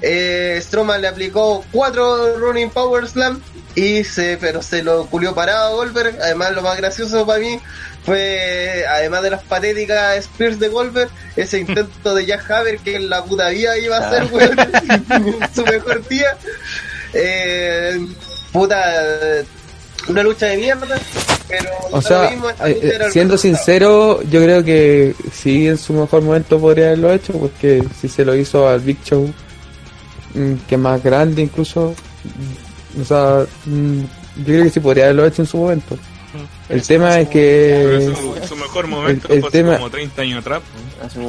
eh, 0.00 0.58
Strowman 0.62 1.02
le 1.02 1.08
aplicó 1.08 1.64
cuatro 1.72 2.38
running 2.38 2.70
power 2.70 3.06
slam 3.06 3.40
y 3.74 4.04
se 4.04 4.38
pero 4.38 4.62
se 4.62 4.82
lo 4.82 5.06
culió 5.06 5.34
parado 5.34 5.66
a 5.66 5.76
Goldberg. 5.76 6.18
Además 6.22 6.52
lo 6.52 6.62
más 6.62 6.76
gracioso 6.78 7.26
para 7.26 7.38
mí 7.38 7.60
fue 8.04 8.84
además 8.88 9.22
de 9.22 9.30
las 9.30 9.42
patéticas 9.42 10.16
Spears 10.16 10.58
de 10.58 10.68
Goldberg 10.68 11.10
ese 11.36 11.58
intento 11.58 12.14
de 12.14 12.24
Jack 12.24 12.50
Haber 12.50 12.78
que 12.78 12.96
en 12.96 13.10
la 13.10 13.24
puta 13.24 13.48
vida 13.48 13.76
iba 13.78 13.98
a 13.98 14.10
ser 14.10 14.24
weón, 14.32 14.56
su 15.54 15.64
mejor 15.64 16.06
día. 16.08 16.36
Eh, 17.12 17.98
puta 18.52 19.44
una 20.08 20.22
lucha 20.22 20.46
de 20.46 20.56
mierda 20.58 20.98
pero 21.48 21.70
O 21.92 22.02
sea, 22.02 22.30
mismo, 22.30 22.48
eh, 22.64 22.98
siendo 23.12 23.38
sincero, 23.38 24.20
yo 24.30 24.42
creo 24.42 24.64
que 24.64 25.14
sí 25.32 25.68
en 25.68 25.78
su 25.78 25.92
mejor 25.92 26.22
momento 26.22 26.58
podría 26.58 26.86
haberlo 26.88 27.12
hecho, 27.12 27.32
porque 27.34 27.84
si 28.00 28.08
se 28.08 28.24
lo 28.24 28.34
hizo 28.34 28.68
al 28.68 28.80
Big 28.80 28.98
Show, 29.04 29.32
mm, 30.34 30.52
que 30.68 30.76
más 30.76 31.02
grande 31.04 31.42
incluso, 31.42 31.94
mm, 32.96 33.00
o 33.02 33.04
sea, 33.04 33.46
mm, 33.66 34.00
yo 34.38 34.44
creo 34.44 34.64
que 34.64 34.70
sí 34.70 34.80
podría 34.80 35.04
haberlo 35.04 35.24
hecho 35.26 35.42
en 35.42 35.46
su 35.48 35.56
momento. 35.58 35.96
El 36.68 36.82
tema 36.82 37.20
es 37.20 37.28
Pero 37.28 37.30
que 37.30 38.12
su, 38.42 38.48
su 38.48 38.56
mejor 38.56 38.88
momento 38.88 39.28
el 39.32 39.38
fue 39.40 39.48
hace 39.48 39.58
tema- 39.58 39.76
como 39.76 39.88
30 39.90 40.22
años 40.22 40.38
atrás. 40.40 40.62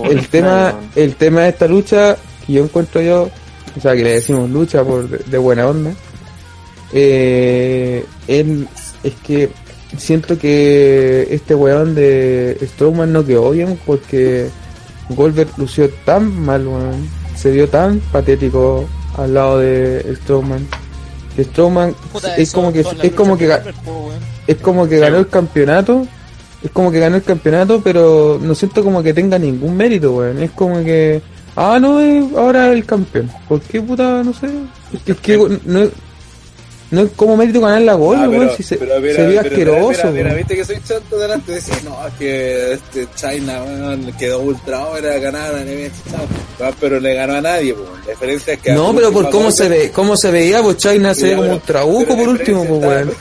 el 0.10 0.28
tema, 0.30 0.74
el 0.96 1.16
tema 1.16 1.42
de 1.42 1.50
esta 1.50 1.68
lucha 1.68 2.18
que 2.46 2.54
yo 2.54 2.64
encuentro 2.64 3.02
yo, 3.02 3.30
o 3.78 3.82
sea, 3.82 3.96
que 3.96 4.04
le 4.04 4.14
decimos 4.14 4.50
lucha 4.50 4.84
por 4.84 5.08
de, 5.08 5.20
de 5.20 5.38
buena 5.38 5.68
onda, 5.68 5.92
eh, 6.94 8.06
en- 8.28 8.68
es 9.04 9.14
que 9.26 9.50
siento 9.98 10.38
que 10.38 11.28
este 11.32 11.56
weón 11.56 11.96
de 11.96 12.58
Strowman 12.74 13.12
no 13.14 13.26
quedó 13.26 13.52
bien 13.52 13.80
porque 13.86 14.50
Goldberg 15.10 15.50
lució 15.58 15.90
tan 16.06 16.38
mal, 16.44 16.68
weón. 16.68 17.08
Se 17.36 17.52
vio 17.52 17.68
tan 17.70 18.00
patético 18.12 18.86
al 19.18 19.34
lado 19.34 19.60
de 19.60 20.16
Strowman. 20.24 20.68
Que 21.36 21.44
Strowman 21.44 21.94
Puta, 22.12 22.36
es 22.36 22.52
como 22.52 22.74
que 22.74 22.84
es 23.04 23.14
como 23.14 23.38
que 23.38 23.48
Goldberg, 23.48 23.76
es 24.48 24.58
como 24.58 24.88
que 24.88 24.98
ganó 25.00 25.18
el 25.18 25.28
campeonato. 25.28 26.08
Es 26.64 26.72
como 26.72 26.92
que 26.92 27.00
ganó 27.00 27.18
el 27.18 27.24
campeonato, 27.24 27.82
pero 27.84 28.40
no 28.42 28.56
siento 28.56 28.84
como 28.84 29.04
que 29.04 29.14
tenga 29.14 29.38
ningún 29.38 29.78
mérito, 29.78 30.14
weón. 30.16 30.42
Es 30.42 30.50
como 30.52 30.84
que, 30.84 31.22
ah, 31.56 31.78
no, 31.80 32.00
es 32.00 32.26
ahora 32.36 32.72
el 32.74 32.84
campeón. 32.84 33.30
¿Por 33.48 33.62
qué 33.62 33.80
puta? 33.80 34.24
No 34.24 34.34
sé. 34.34 34.48
Es 34.92 35.02
que, 35.04 35.12
es 35.12 35.18
que 35.20 35.60
no, 35.66 35.80
es- 35.84 35.92
no 36.92 37.02
es 37.04 37.12
como 37.16 37.36
mérito 37.38 37.60
ganar 37.62 37.82
la 37.82 37.94
gol, 37.96 38.18
Ah, 38.22 38.30
weón. 38.30 38.52
Si 38.56 38.64
se, 38.64 38.78
pero 38.78 38.94
pero 39.02 39.40
asqueroso, 39.40 40.12
Mira, 40.12 40.34
viste 40.34 40.56
que 40.56 40.66
soy 40.66 40.78
chanto 40.88 41.18
delante 41.18 41.52
de 41.52 41.56
decir, 41.56 41.74
no, 41.84 42.08
es 42.08 42.14
que 42.16 42.74
este 42.74 43.08
China 43.16 43.62
quedó 44.18 44.40
ultra 44.40 44.80
ahora 44.80 45.18
ganar 45.20 45.54
a 45.56 45.60
no, 45.64 46.72
pero 46.80 47.00
le 47.00 47.14
ganó 47.14 47.36
a 47.36 47.42
nadie, 47.42 47.74
pues. 47.74 47.88
La 48.06 48.12
diferencia 48.12 48.54
es 48.54 48.60
que 48.60 48.72
No, 48.72 48.94
pero 48.96 49.12
por 49.12 49.30
cómo 49.30 49.52
se 49.52 49.68
ve, 49.70 49.92
cómo 49.94 50.16
se 50.18 50.32
veía, 50.32 50.62
pues 50.62 50.78
China 50.78 51.14
se 51.14 51.28
ve 51.28 51.32
como 51.36 51.42
pero- 51.44 51.56
un 51.56 51.62
trabuco 51.62 52.06
pero 52.08 52.18
por 52.18 52.30
último, 52.30 52.66
pues 52.66 52.82
weón. 52.82 53.12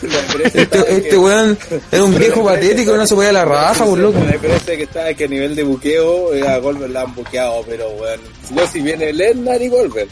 Este, 0.54 0.96
este 0.96 1.18
weón 1.18 1.58
era 1.92 2.04
un 2.04 2.12
pero 2.12 2.24
viejo 2.24 2.44
patético 2.44 2.96
no 2.96 3.06
se 3.06 3.14
podía 3.14 3.32
la 3.32 3.44
raja, 3.44 3.84
por 3.84 3.98
loco. 3.98 4.18
La 4.24 4.32
diferencia 4.32 4.76
que 4.76 4.82
está 4.84 5.10
es 5.10 5.16
que 5.16 5.24
a 5.24 5.28
nivel 5.28 5.54
de 5.56 5.62
buqueo, 5.64 6.34
eh, 6.34 6.46
a 6.46 6.58
Goldberg 6.58 6.92
la 6.92 7.02
han 7.02 7.14
buqueado, 7.14 7.62
pero 7.68 7.88
weón, 7.90 8.20
no 8.54 8.66
si 8.66 8.80
viene 8.80 9.12
Lennar 9.12 9.60
y 9.60 9.68
Goldberg. 9.68 10.08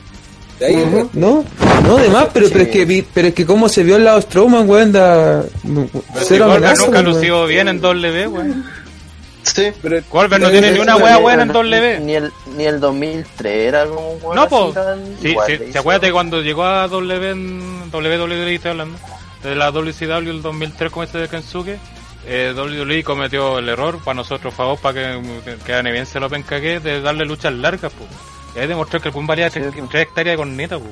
De 0.58 0.66
ahí 0.66 0.76
Ujú, 0.76 1.10
No, 1.14 1.44
no, 1.84 1.96
de 1.96 2.08
más, 2.10 2.26
pero, 2.32 2.46
pero 2.50 2.62
es 2.64 2.68
que 2.70 2.84
vi- 2.84 3.04
pero 3.12 3.28
es 3.28 3.34
que 3.34 3.44
como 3.44 3.68
se 3.68 3.82
vio 3.82 3.96
al 3.96 4.04
lado 4.04 4.20
Strowman, 4.20 4.68
weón, 4.68 4.92
da 4.92 5.42
cero 6.22 6.44
amenaza, 6.44 6.84
nunca 6.86 7.00
weón. 7.00 7.12
lucido 7.14 7.46
bien 7.46 7.68
en 7.68 7.80
W, 7.80 8.26
weón. 8.28 8.64
Sí. 9.42 9.72
pero, 9.82 10.00
Goldberg 10.10 10.40
no 10.42 10.50
tiene 10.50 10.72
ni 10.72 10.78
una 10.78 10.96
wea 10.96 11.18
buena 11.18 11.42
en 11.42 11.48
W. 11.48 12.00
Ni 12.00 12.14
el, 12.14 12.32
ni 12.56 12.64
el 12.64 12.80
2003 12.80 13.68
era 13.68 13.84
como 13.86 14.12
un 14.12 14.18
weón 14.22 14.36
No, 14.36 14.48
tan- 14.72 15.04
Sí, 15.20 15.36
sí, 15.46 15.58
¿Se 15.72 15.82
de 15.98 16.12
cuando 16.12 16.40
llegó 16.40 16.64
a 16.64 16.88
W 16.88 17.30
en 17.30 17.90
WWE, 17.92 18.54
estoy 18.54 18.70
hablando? 18.70 18.98
De 19.42 19.54
la 19.54 19.70
WCW 19.70 20.30
el 20.30 20.40
2003 20.40 20.90
con 20.90 21.04
este 21.04 21.18
de 21.18 21.28
Kensuke. 21.28 21.78
Eh, 22.26 22.54
WWE 22.56 23.04
cometió 23.04 23.58
el 23.58 23.68
error, 23.68 23.98
para 24.02 24.14
nosotros 24.14 24.54
favor, 24.54 24.78
para 24.78 24.94
que, 25.12 25.56
que 25.66 25.74
a 25.74 25.82
bien 25.82 26.06
se 26.06 26.18
lo 26.20 26.30
pencaque, 26.30 26.80
de 26.80 27.02
darle 27.02 27.26
luchas 27.26 27.52
largas, 27.52 27.92
pues. 27.92 28.08
Y 28.54 28.58
ahí 28.60 28.66
demostró 28.66 29.00
que 29.00 29.08
el 29.08 29.14
Pum 29.14 29.26
valía 29.26 29.50
tres, 29.50 29.72
tres 29.90 30.02
hectáreas 30.02 30.36
con 30.36 30.56
neta, 30.56 30.78
pues. 30.78 30.90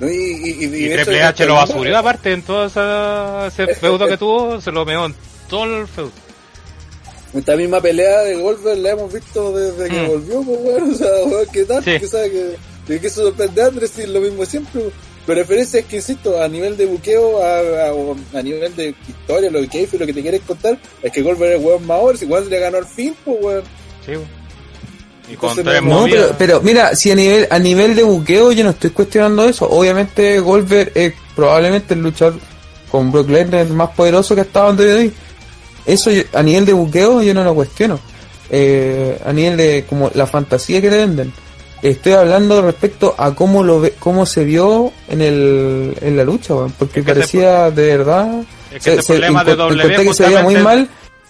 No, 0.00 0.10
y, 0.10 0.14
y, 0.14 0.50
y, 0.60 0.64
Y 0.64 0.88
de 0.88 0.96
Triple 0.96 1.22
H 1.22 1.46
lo 1.46 1.54
basurió 1.54 1.96
aparte 1.96 2.32
en 2.32 2.42
todo 2.42 2.66
esa- 2.66 3.46
ese 3.46 3.74
feudo 3.76 4.06
que 4.08 4.16
tuvo, 4.16 4.60
se 4.60 4.72
lo 4.72 4.84
meó 4.84 5.06
en 5.06 5.14
todo 5.48 5.64
el 5.80 5.86
feudo. 5.86 6.10
Esta 7.34 7.56
misma 7.56 7.80
pelea 7.80 8.20
de 8.22 8.34
Goldberg 8.36 8.78
la 8.80 8.90
hemos 8.90 9.12
visto 9.12 9.52
desde 9.56 9.88
que 9.88 10.02
Mm. 10.02 10.06
volvió, 10.08 10.42
pues 10.42 10.58
weón, 10.60 10.90
o 10.94 10.94
sea, 10.94 11.08
weón, 11.24 11.46
¿qué 11.52 11.64
tal? 11.64 11.82
Sí. 11.84 11.98
Que 11.98 12.06
sabe 12.08 12.30
que, 12.30 12.56
de 12.92 13.00
que 13.00 13.06
eso 13.06 13.22
sorprende 13.22 13.62
a 13.62 13.66
Andrés 13.66 13.98
y 13.98 14.06
lo 14.06 14.20
mismo 14.20 14.44
siempre. 14.44 14.80
weón. 14.80 14.92
Pero 15.24 15.36
la 15.36 15.42
diferencia 15.42 15.80
es 15.80 15.86
que, 15.86 15.96
insisto, 15.96 16.42
a 16.42 16.48
nivel 16.48 16.76
de 16.76 16.84
buqueo, 16.86 17.40
a, 17.42 18.38
a, 18.38 18.42
nivel 18.42 18.74
de 18.74 18.92
historia, 19.08 19.50
lo 19.52 19.66
que 19.68 19.78
hay, 19.78 19.88
lo 19.98 20.04
que 20.04 20.12
te 20.12 20.20
quieres 20.20 20.40
contar, 20.42 20.76
es 21.00 21.12
que 21.12 21.22
Goldberg 21.22 21.52
es 21.60 21.64
weón 21.64 21.86
más 21.86 22.18
si 22.18 22.24
igual 22.24 22.50
le 22.50 22.58
ganó 22.58 22.78
al 22.78 22.86
fin, 22.86 23.14
pues 23.24 23.38
weón. 23.40 23.62
Sí, 24.04 24.12
pues. 24.16 24.41
Y 25.32 25.36
con 25.36 25.54
no, 25.56 26.04
pero, 26.10 26.34
pero 26.38 26.60
mira, 26.62 26.94
si 26.94 27.10
a 27.10 27.14
nivel, 27.14 27.46
a 27.50 27.58
nivel 27.58 27.94
de 27.94 28.02
buqueo 28.02 28.52
yo 28.52 28.64
no 28.64 28.70
estoy 28.70 28.90
cuestionando 28.90 29.44
eso. 29.44 29.68
Obviamente 29.70 30.38
Goldberg 30.40 30.92
es 30.94 31.14
probablemente 31.34 31.94
el 31.94 32.00
luchador 32.02 32.38
con 32.90 33.10
Brock 33.10 33.28
Lesnar 33.30 33.66
más 33.68 33.90
poderoso 33.90 34.34
que 34.34 34.42
ha 34.42 34.44
estado 34.44 34.70
en 34.70 34.76
WWE. 34.76 35.12
Eso 35.86 36.10
yo- 36.10 36.22
a 36.34 36.42
nivel 36.42 36.66
de 36.66 36.72
buqueo 36.72 37.22
yo 37.22 37.32
no 37.34 37.42
lo 37.44 37.54
cuestiono. 37.54 37.98
Eh, 38.50 39.18
a 39.24 39.32
nivel 39.32 39.56
de 39.56 39.84
como 39.88 40.10
la 40.14 40.26
fantasía 40.26 40.80
que 40.80 40.90
le 40.90 40.98
venden. 40.98 41.32
Estoy 41.80 42.12
hablando 42.12 42.60
respecto 42.62 43.14
a 43.18 43.34
cómo 43.34 43.64
lo 43.64 43.80
ve, 43.80 43.94
cómo 43.98 44.26
se 44.26 44.44
vio 44.44 44.92
en 45.08 45.20
el 45.22 45.96
en 46.00 46.16
la 46.16 46.22
lucha, 46.24 46.54
porque 46.78 47.00
Es 47.00 47.06
que 47.06 47.12
parecía 47.14 47.70
de 47.70 47.96
verdad 47.96 48.42
Es 48.70 48.84
que 48.84 49.02
problema 49.02 49.42
de 49.42 49.56
W 49.56 49.96
que 50.04 50.14
se 50.14 50.22
veía 50.24 50.42
muy 50.42 50.54
mal 50.62 50.88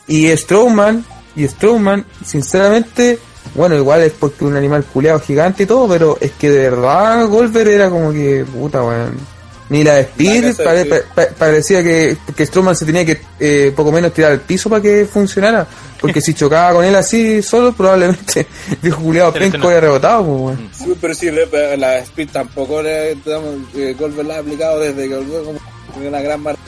y 0.09 0.29
Strowman 0.37 1.05
y 1.37 1.47
Strowman 1.49 2.05
sinceramente 2.27 3.19
bueno 3.55 3.77
igual 3.77 4.01
es 4.03 4.13
porque 4.13 4.45
un 4.45 4.57
animal 4.57 4.85
culeado 4.85 5.21
gigante 5.21 5.65
y 5.65 5.67
todo 5.67 5.89
pero 5.89 6.17
es 6.21 6.33
que 6.33 6.51
de 6.51 6.71
verdad 6.71 7.27
Goldberg 7.27 7.69
era 7.69 7.91
como 7.91 8.13
que 8.13 8.45
puta 8.51 8.83
weón 8.83 9.33
ni 9.69 9.83
la 9.85 9.95
de 9.95 10.09
La 10.19 10.65
pare- 10.65 10.85
pa- 10.85 10.97
pa- 11.15 11.29
parecía 11.39 11.83
que, 11.83 12.17
que 12.37 12.45
Strowman 12.45 12.77
se 12.77 12.85
tenía 12.85 13.07
que 13.07 13.23
eh, 13.41 13.73
poco 13.75 13.91
menos 13.91 14.13
tirar 14.13 14.33
al 14.33 14.41
piso 14.41 14.69
para 14.69 14.83
que 14.83 15.07
funcionara 15.11 15.67
porque 16.01 16.21
si 16.21 16.35
chocaba 16.35 16.75
con 16.75 16.85
él 16.85 16.95
así 16.95 17.41
solo 17.43 17.73
probablemente 17.73 18.41
el 18.71 18.77
viejo 18.83 19.01
culeado 19.03 19.33
penco 19.33 19.69
había 19.69 19.81
rebotado 19.81 20.25
pues, 20.25 20.41
weón. 20.59 20.71
Sí, 20.77 20.95
pero 21.01 21.15
sí, 21.15 21.31
la 21.79 21.99
Speed 22.01 22.29
tampoco 22.31 22.83
le 22.83 23.13
eh, 23.13 23.97
Goldberg 23.99 24.27
la 24.29 24.37
ha 24.37 24.39
aplicado 24.41 24.81
desde 24.81 25.09
que 25.09 25.17
volvió 25.17 25.45
como 25.45 25.59
una 26.07 26.21
gran 26.21 26.43
marca 26.43 26.61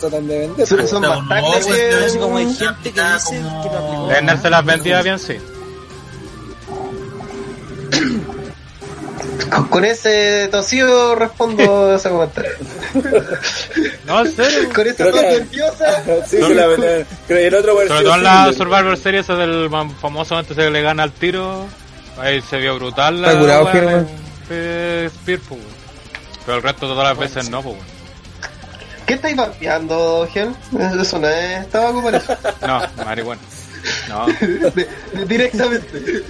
tratan 0.00 0.26
de 0.26 0.38
vender. 0.40 0.66
Son- 0.66 0.78
pues. 0.78 0.90
son 0.90 1.02
No, 1.02 1.08
bastantes 1.10 1.68
no, 1.68 1.74
que- 2.12 2.18
como 2.18 2.36
hay 2.38 2.46
gente 2.54 2.90
que 2.92 3.00
dice 3.00 3.30
que 3.36 3.40
lo 3.40 3.78
aplicó. 3.78 4.08
Lesnar 4.10 4.42
se 4.42 4.50
las 4.50 4.64
vendía 4.64 5.02
bien, 5.02 5.18
sí. 5.18 5.36
Con- 9.70 9.84
ese 9.84 10.48
tosido 10.50 11.14
respondo 11.14 11.94
ese 11.94 12.08
comentario. 12.08 12.50
No, 14.06 14.20
en 14.24 14.34
serio. 14.34 14.68
Con 14.74 14.86
esa 14.86 15.04
que- 15.04 15.22
nerviosa. 15.22 16.02
Sí, 16.26 16.38
sí, 16.42 16.54
la 16.54 16.66
verdad. 16.66 17.06
Creo 17.26 17.38
que 17.38 17.46
el 17.48 17.54
otro 17.54 17.72
Sobre 17.86 18.02
todo 18.04 18.14
en 18.16 18.22
la 18.24 18.46
del- 18.46 18.54
Survivor 18.56 18.96
Series, 18.96 19.24
ese 19.28 19.34
del 19.34 19.70
famoso 20.00 20.36
antes 20.36 20.56
de 20.56 20.64
que 20.64 20.70
le 20.70 20.82
gana 20.82 21.02
al 21.02 21.12
tiro. 21.12 21.66
Ahí 22.18 22.40
se 22.42 22.58
vio 22.58 22.76
brutal 22.76 23.22
la 23.22 23.28
Está 23.28 23.40
curado, 23.40 23.64
de 24.48 25.10
Spear, 25.14 25.40
pues. 25.48 25.60
Pero 26.44 26.56
el 26.58 26.62
resto 26.62 26.86
de 26.88 26.92
todas 26.94 27.08
las 27.08 27.18
veces 27.18 27.48
no, 27.50 27.62
pues. 27.62 27.76
¿Qué 29.06 29.14
estáis 29.14 29.36
vapeando, 29.36 30.28
Gen? 30.32 30.54
Eso 31.00 31.18
no 31.18 31.28
es 31.28 31.66
para 31.66 32.16
eso. 32.18 32.36
No, 32.66 33.04
marihuana. 33.04 33.40
No. 34.08 34.26
De- 34.26 34.70
de- 35.14 35.24
directamente. 35.26 36.22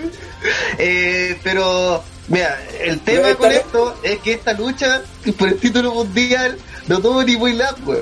Eh, 0.78 1.39
pero, 1.43 2.02
mira, 2.28 2.59
el 2.81 3.01
tema 3.01 3.35
con 3.35 3.52
esto 3.52 3.94
es 4.02 4.19
que 4.20 4.32
esta 4.35 4.52
lucha 4.55 5.02
por 5.39 5.48
el 5.48 5.59
título 5.59 5.93
mundial 5.94 6.56
no 6.89 7.01
tuvo 7.01 7.23
ni 7.23 7.36
muy 7.36 7.52
lap, 7.55 7.78
no 7.86 7.94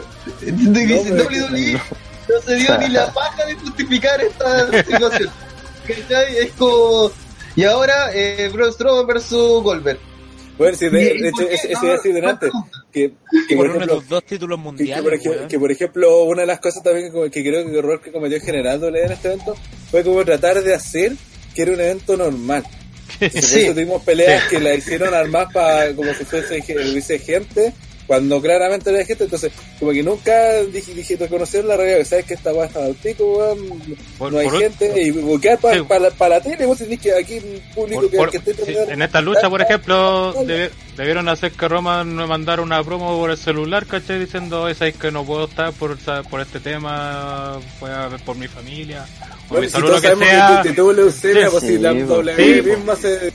se 2.45 2.55
dio 2.57 2.79
ni 2.79 2.89
la 2.89 3.13
paja 3.13 3.45
de 3.47 3.55
justificar 3.55 4.21
esta 4.21 4.85
situación. 4.85 5.31
¿Cachai? 5.87 6.37
Es 6.39 6.53
como. 6.53 7.11
Y 7.57 7.65
ahora, 7.65 8.11
eh, 8.15 8.49
Braun 8.53 8.73
Strowman 8.73 9.07
versus 9.07 9.63
Goldberg. 9.63 9.99
Bueno, 10.57 10.77
sí, 10.77 10.89
de, 10.89 11.03
¿Y- 11.03 11.07
y 11.19 11.23
de 11.23 11.29
hecho, 11.31 11.49
eso 11.49 11.69
No, 11.73 11.81
iba 11.85 11.93
a 11.93 11.97
decir 11.97 12.15
delante. 12.15 12.51
Que, 12.93 13.13
que 13.49 13.57
por 13.57 13.67
Por 13.67 13.67
uno 13.67 13.73
de 13.73 13.79
ejemplo, 13.79 13.95
los 13.97 14.09
dos 14.09 14.25
títulos 14.25 14.57
que, 14.59 14.63
que 14.63 14.65
mundiales, 14.65 15.03
por 15.03 15.49
que, 15.49 15.59
por 15.59 15.73
ejemplo, 15.73 16.23
una 16.25 16.43
de 16.43 16.47
las 16.47 16.61
cosas 16.61 16.83
también 16.83 17.11
que, 17.13 17.31
que 17.31 17.43
creo 17.43 17.65
que 17.65 17.71
el 17.71 17.77
error 17.77 18.01
que 18.03 18.13
cometió 18.13 18.37
en 18.37 18.43
general 18.45 18.85
en 18.85 19.11
este 19.13 19.29
evento 19.29 19.55
fue 19.91 20.05
como 20.05 20.25
tratar 20.25 20.63
de 20.63 20.75
hacer 20.75 21.13
que 21.55 21.63
era 21.63 21.73
un 21.73 21.81
evento 21.81 22.17
normal. 22.17 22.65
Entonces, 23.21 23.41
por 23.43 23.51
Sí. 23.51 23.61
eso 23.65 23.75
tuvimos 23.75 24.03
peleas 24.03 24.45
que 24.49 24.61
la 24.61 24.75
hicieron 24.75 25.13
armar 25.15 25.49
para 25.53 25.93
como 25.95 26.13
si 26.15 26.25
fuese 26.25 26.63
hubiese 26.91 27.19
gente 27.19 27.73
cuando 28.07 28.41
claramente 28.41 28.91
hay 28.97 29.05
gente. 29.05 29.25
Entonces 29.25 29.53
como 29.79 29.93
que 29.93 30.03
nunca 30.03 30.63
dije, 30.73 30.95
dije 30.95 31.17
reconocer 31.17 31.65
la 31.65 31.77
realidad. 31.77 32.05
Sabes 32.05 32.25
que 32.25 32.35
esta 32.35 32.53
weá 32.53 32.67
está 32.67 32.85
al 32.85 32.95
pico 32.95 33.37
weón, 33.37 34.33
no 34.33 34.39
hay 34.39 34.49
por- 34.49 34.61
gente. 34.61 35.03
Y 35.03 35.11
buscar 35.13 35.59
para 35.59 35.77
Sí. 35.79 35.85
la, 36.29 36.41
tele 36.41 36.67
vos 36.67 36.79
tenés 36.79 36.99
que 37.01 37.13
aquí 37.15 37.35
un 37.39 37.61
público 37.75 38.09
Por- 38.17 38.31
que, 38.31 38.41
que 38.41 38.51
esté 38.53 38.65
sí, 38.67 38.75
en 38.89 39.03
esta 39.03 39.21
lucha, 39.21 39.49
por 39.51 39.61
ejemplo, 39.63 40.33
debe- 40.45 40.71
debieron 40.97 41.29
hacer 41.29 41.53
que 41.53 41.69
Roman 41.69 42.15
me 42.15 42.27
mandara 42.27 42.63
una 42.63 42.83
promo 42.83 43.17
por 43.19 43.31
el 43.31 43.37
celular, 43.39 43.87
¿cachai? 43.87 44.19
Diciendo, 44.19 44.63
"Oye, 44.63 44.75
sabes 44.75 44.97
que 44.97 45.11
no 45.13 45.25
puedo 45.25 45.45
estar 45.45 45.73
por, 45.73 45.97
por 46.31 46.41
este 46.41 46.59
tema, 46.59 47.61
fue 47.79 47.91
a 47.93 48.09
ver 48.09 48.21
por 48.25 48.37
mi 48.37 48.49
familia, 48.49 49.07
Bueno, 49.51 49.63
mi 49.63 49.67
si 49.69 49.73
todos 49.73 49.91
lo 49.91 49.95
que 50.01 50.07
sabemos 50.09 50.29
sea. 50.29 50.61
que 50.63 50.69
te 50.71 50.75
tuvo 50.77 50.93
leucemia, 50.93 51.45
Sí. 51.45 51.51
pues 51.51 51.63
si 51.65 51.79
la 51.79 51.93
Sí, 51.93 51.99
W 52.03 52.37
sí, 52.55 52.63
misma 52.63 52.97
se 52.97 53.33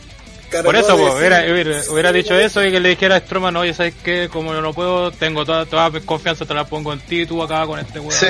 cargó 0.49 0.65
Por 0.65 0.75
eso, 0.75 0.95
hubiera, 0.95 1.41
hubiera, 1.51 1.81
hubiera 1.89 2.11
dicho 2.11 2.35
eso 2.39 2.63
y 2.65 2.71
que 2.71 2.79
le 2.79 2.89
dijera 2.89 3.15
a 3.17 3.19
Stroman, 3.19 3.55
oye, 3.57 3.73
¿sabes 3.73 3.93
qué? 4.03 4.29
Como 4.31 4.53
yo 4.53 4.61
no 4.61 4.73
puedo, 4.73 5.11
tengo 5.11 5.45
toda, 5.45 5.65
toda 5.65 5.89
mi 5.91 5.99
confianza, 6.01 6.45
te 6.45 6.53
la 6.53 6.65
pongo 6.65 6.93
en 6.93 6.99
ti, 7.01 7.25
tú 7.25 7.43
acá 7.43 7.65
con 7.67 7.79
este 7.79 7.99
weón. 7.99 8.11
Sí. 8.13 8.27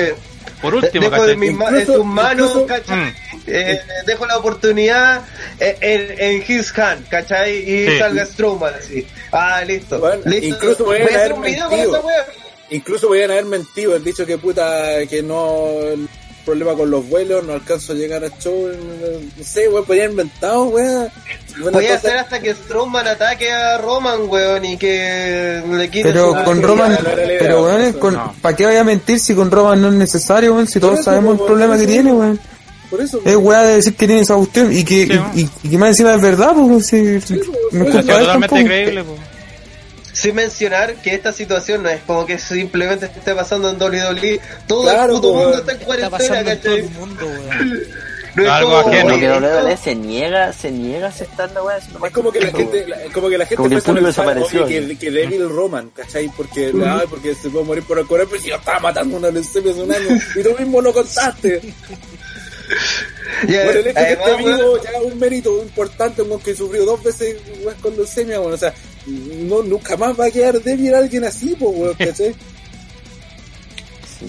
Por 0.62 0.74
último, 0.74 1.04
dejo 1.04 1.10
¿cachai? 1.10 1.28
de 1.28 1.36
mis 1.36 1.50
en 1.50 1.86
tus 1.86 2.04
manos, 2.04 2.50
incluso- 2.50 2.66
¿cachai? 2.66 2.96
Mm. 2.96 3.12
Eh, 3.48 3.80
dejo 4.06 4.26
la 4.26 4.38
oportunidad 4.38 5.22
en, 5.60 5.76
en, 5.80 6.20
en 6.20 6.44
his 6.48 6.76
hand, 6.78 7.06
¿cachai? 7.08 7.56
Y 7.58 7.86
Sí. 7.90 7.98
salga 7.98 8.24
Strowman 8.26 8.74
así. 8.74 9.06
Ah, 9.32 9.62
listo. 9.66 9.98
Bueno, 10.00 10.22
listo. 10.24 10.46
incluso 10.46 10.84
Voy 10.84 10.98
a 11.00 11.04
hacer 11.04 11.16
haber 11.18 11.32
un 11.34 11.42
video 11.42 11.68
con 11.68 11.76
mentido. 11.78 11.96
esa 11.98 12.06
wea. 12.06 12.26
Incluso 12.70 13.06
podían 13.08 13.30
haber 13.30 13.44
mentido, 13.44 13.94
el 13.94 14.02
dicho 14.02 14.24
que 14.26 14.38
puta, 14.38 15.06
que 15.08 15.22
no, 15.22 15.68
problemas 16.46 16.76
con 16.76 16.90
los 16.90 17.06
vuelos, 17.08 17.44
no 17.44 17.52
alcanzo 17.52 17.92
a 17.92 17.96
llegar 17.96 18.24
a 18.24 18.30
show, 18.38 18.68
no, 18.68 19.18
no 19.36 19.44
sé, 19.44 19.68
weón, 19.68 19.84
podía 19.84 20.04
inventado, 20.06 20.64
weón. 20.64 21.08
Una 21.60 21.70
Voy 21.72 21.84
a 21.86 21.88
cosa- 21.88 21.94
hacer 21.96 22.16
hasta 22.18 22.40
que 22.40 22.54
Strowman 22.54 23.06
ataque 23.08 23.50
a 23.52 23.76
Roman, 23.78 24.20
weón, 24.28 24.64
y 24.64 24.76
que 24.78 25.62
le 25.70 25.90
quite 25.90 26.04
Pero 26.12 26.38
su- 26.38 26.44
con 26.44 26.62
Roman, 26.62 26.96
pero 27.38 27.64
weón, 27.64 27.92
con, 27.94 28.14
no. 28.14 28.34
¿para 28.40 28.56
qué 28.56 28.64
vaya 28.64 28.80
a 28.80 28.84
mentir 28.84 29.18
si 29.20 29.34
con 29.34 29.50
Roman 29.50 29.82
no 29.82 29.88
es 29.88 29.94
necesario, 29.94 30.54
weón? 30.54 30.66
Si 30.68 30.78
todos 30.80 31.02
sabemos 31.04 31.32
el 31.32 31.38
por 31.38 31.46
problema 31.48 31.76
que 31.76 31.82
eso. 31.82 31.92
tiene, 31.92 32.12
weón. 32.12 32.40
Por 32.88 33.00
eso, 33.00 33.20
Es 33.24 33.34
weá 33.36 33.62
de 33.62 33.74
decir 33.76 33.96
que 33.96 34.06
tiene 34.06 34.22
esa 34.22 34.36
cuestión 34.36 34.72
y 34.72 34.84
que, 34.84 35.06
Sí, 35.06 35.12
y, 35.12 35.16
weón. 35.18 35.30
y- 35.34 35.48
y 35.64 35.70
que 35.70 35.78
más 35.78 35.88
encima 35.88 36.14
es 36.14 36.20
verdad, 36.22 36.52
pues, 36.54 36.86
si, 36.86 37.02
no 37.02 37.10
es 37.18 37.24
totalmente 37.26 38.06
tampoco. 38.26 38.54
creíble. 38.64 39.04
Sin 40.16 40.34
mencionar 40.34 40.94
que 41.02 41.14
esta 41.14 41.30
situación 41.32 41.82
no 41.82 41.90
es 41.90 42.00
como 42.06 42.24
que 42.24 42.38
simplemente 42.38 43.04
esté 43.06 43.34
pasando 43.34 43.68
en 43.68 43.76
WWE, 43.80 44.40
todo 44.66 44.82
Claro, 44.84 45.02
el 45.16 45.20
puto 45.20 45.28
weón. 45.32 45.42
mundo 45.42 45.58
está 45.58 45.72
en 45.72 45.76
Está 45.76 45.86
cuarentena, 45.86 46.10
pasando 46.18 46.50
en 46.50 46.60
todo 46.60 46.72
¿cachai? 46.72 46.86
el 46.86 46.90
mundo. 46.90 47.26
No 48.36 48.42
es 48.42 48.50
Algo 48.50 48.82
como, 48.82 48.88
ajeno. 48.90 49.08
Como 49.08 49.20
que 49.20 49.28
WWE 49.30 49.76
se 49.78 49.94
niega, 49.94 50.52
se 50.52 50.70
niega 50.70 51.06
a 51.06 51.08
aceptar 51.08 51.50
la 51.52 51.62
weá. 51.62 51.78
Es 51.78 52.12
como 52.12 52.30
que 52.30 52.40
la 52.40 52.50
gente, 52.52 52.86
la- 52.86 52.98
como 53.10 53.30
que 53.30 53.38
la 53.38 53.46
gente 53.46 53.56
Como 53.56 53.68
que 53.70 54.00
desapareció. 54.02 54.64
oye, 54.66 54.86
que, 54.88 54.98
que 54.98 55.10
Devil 55.10 55.48
Roman, 55.48 55.88
¿cachai? 55.96 56.28
Porque, 56.36 56.70
ay, 56.84 57.06
porque 57.08 57.34
se 57.34 57.48
puede 57.48 57.64
morir 57.64 57.84
por 57.84 57.98
el 57.98 58.06
corazón, 58.06 58.28
pero 58.32 58.42
si 58.42 58.50
yo 58.50 58.56
estaba 58.56 58.78
matando 58.80 59.16
a 59.16 59.18
una 59.20 59.30
leucemia 59.30 59.72
hace 59.72 59.80
un 59.82 59.90
año, 59.90 60.20
y 60.34 60.42
tú 60.42 60.54
mismo 60.58 60.82
lo 60.82 60.92
contaste. 60.92 61.62
Ya, 63.48 63.64
Por 63.64 63.76
el 63.76 63.86
hecho 63.86 63.94
que 63.94 64.00
además, 64.00 64.28
esté 64.28 64.36
vivo 64.44 64.82
ya 64.82 64.90
es 64.90 65.12
un 65.12 65.18
mérito 65.18 65.62
importante, 65.62 66.22
un 66.22 66.40
que 66.40 66.54
sufrió 66.54 66.84
dos 66.84 67.02
veces 67.02 67.36
con 67.80 67.94
leucemia, 67.96 68.40
weón. 68.40 68.52
O 68.54 68.56
sea, 68.56 68.72
no, 69.06 69.62
nunca 69.62 69.96
más 69.96 70.18
va 70.18 70.26
a 70.26 70.30
quedar 70.30 70.60
débil 70.62 70.94
alguien 70.94 71.24
así, 71.24 71.56
pues, 71.58 71.70
weón, 71.74 71.94
¿cachai? 71.98 72.34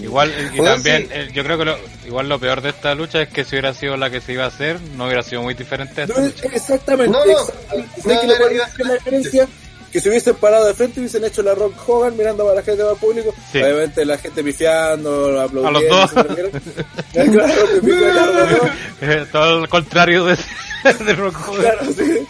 Igual, 0.02 0.30
y 0.52 0.58
Bueno, 0.58 0.74
también, 0.74 1.02
sí. 1.04 1.08
eh, 1.12 1.28
yo 1.32 1.42
creo 1.44 1.56
que 1.58 1.64
lo, 1.64 1.78
igual 2.06 2.28
lo 2.28 2.38
peor 2.38 2.60
de 2.60 2.68
esta 2.70 2.94
lucha 2.94 3.22
es 3.22 3.28
que 3.30 3.42
si 3.44 3.52
hubiera 3.56 3.72
sido 3.72 3.96
la 3.96 4.10
que 4.10 4.20
se 4.20 4.32
iba 4.34 4.44
a 4.44 4.48
hacer, 4.48 4.78
no 4.96 5.06
hubiera 5.06 5.22
sido 5.22 5.42
muy 5.42 5.54
diferente 5.54 6.02
a 6.02 6.06
No, 6.06 6.14
esta 6.14 6.26
es- 6.26 6.34
lucha. 6.44 6.56
exactamente. 6.56 7.10
No, 7.12 7.24
no. 7.24 7.32
exactamente. 7.40 7.90
No, 7.96 8.02
¿Sabes 8.02 8.18
qué 8.20 8.26
no, 8.26 8.32
le 8.32 8.38
puede 8.38 8.54
iba- 8.54 8.66
decir 8.66 8.86
la 8.86 8.94
diferencia? 8.94 9.48
Que 9.92 10.00
si 10.00 10.08
hubiesen 10.10 10.34
parado 10.36 10.66
de 10.66 10.74
frente 10.74 11.00
hubiesen 11.00 11.24
hecho 11.24 11.42
la 11.42 11.54
Rock 11.54 11.74
Hogan 11.88 12.16
mirando 12.16 12.48
a 12.50 12.54
la 12.54 12.62
gente 12.62 12.82
del 12.82 12.96
público, 12.96 13.34
Sí. 13.52 13.62
obviamente 13.62 14.04
la 14.04 14.18
gente 14.18 14.44
pifiando, 14.44 15.40
aplaudiendo. 15.40 15.96
A 15.96 16.02
los 16.02 16.12
dos. 16.12 16.24
claro, 17.12 17.64
que 17.72 17.80
pifian 17.80 18.18
a 18.18 18.26
los 18.26 18.50
dos. 18.50 18.70
Eh, 19.00 19.26
todo 19.32 19.58
el 19.62 19.68
contrario 19.68 20.24
de, 20.26 20.36
de 21.06 21.12
Rock 21.14 21.36
Hogan. 21.48 21.60
Claro, 21.62 21.80
sí. 21.96 22.26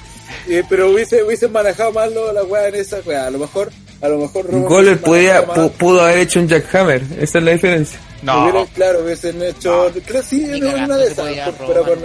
Eh, 0.48 0.62
pero 0.68 0.90
hubiese, 0.90 1.22
hubiesen 1.22 1.52
manejado 1.52 1.92
mal 1.92 2.12
lo- 2.14 2.32
la 2.32 2.42
weá 2.44 2.68
en 2.68 2.74
esa 2.76 2.98
weá. 3.04 3.26
A 3.26 3.30
lo 3.30 3.38
mejor, 3.38 3.70
a 4.00 4.08
lo 4.08 4.18
mejor 4.18 4.46
Roman 4.46 4.62
Goller 4.64 4.98
hubiese 5.04 5.70
pudo 5.78 6.00
haber 6.02 6.18
hecho 6.20 6.40
un 6.40 6.48
jackhammer, 6.48 7.02
esa 7.20 7.38
es 7.38 7.44
la 7.44 7.50
diferencia. 7.52 7.98
Hubieran, 8.22 8.52
No, 8.54 8.66
claro, 8.74 9.00
hubiesen 9.04 9.40
hecho. 9.42 9.92
Creo 10.06 10.22
sí, 10.22 10.38
Ni 10.46 10.60
una 10.62 10.96
de 10.96 11.06
esas. 11.08 11.16
por- 11.50 11.68
Roman, 11.68 11.68
pero 11.68 11.84
con, 11.84 11.98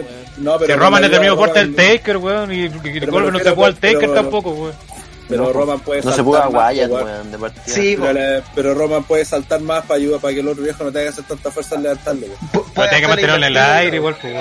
no, 0.43 0.57
pero 0.57 0.67
que 0.67 0.73
con 0.73 0.79
Roman 0.81 1.01
la 1.01 1.07
es 1.07 1.13
enemigo 1.13 1.33
ayuda 1.33 1.45
de 1.45 1.51
fuerte 1.53 1.59
del 1.59 1.75
Roman, 1.75 1.97
Taker, 1.97 2.17
weón, 2.17 2.51
y, 2.53 2.59
y 2.65 2.99
Goldberg 3.05 3.33
no 3.33 3.39
se 3.39 3.51
puede 3.53 3.67
al 3.69 3.75
Taker 3.75 3.99
pero- 3.99 4.13
tampoco, 4.13 4.51
weón. 4.51 4.73
Pero 5.29 5.53
Roman 5.53 5.79
puede 5.79 6.01
No 6.01 6.11
se 6.11 6.17
saltar 6.17 6.25
pudo 6.25 6.43
a 6.43 6.49
más, 6.49 6.73
Wyatt, 6.73 6.91
weón. 6.91 7.05
weón, 7.05 7.31
de 7.31 7.37
partida. 7.39 7.63
Sí, 7.65 7.95
Pero, 7.99 8.13
le- 8.13 8.43
pero 8.55 8.73
Roman 8.73 9.03
puede 9.05 9.23
saltar 9.25 9.61
más 9.61 9.85
para 9.85 9.97
ayudar 9.99 10.19
para 10.19 10.33
que 10.33 10.39
el 10.41 10.47
otro 10.47 10.63
viejo 10.63 10.83
no 10.83 10.91
tenga 10.91 11.03
que 11.05 11.09
hacer 11.09 11.23
tanta 11.25 11.49
fuerza 11.51 11.75
en 11.75 11.83
levantarlo. 11.83 12.27
weón. 12.27 12.37
Pero 12.51 12.63
puede 12.73 12.89
tiene 12.89 13.01
que 13.01 13.07
mantenerlo 13.07 13.35
en 13.37 13.43
el 13.43 13.57
aire 13.57 13.97
igual, 13.97 14.17
pues. 14.21 14.33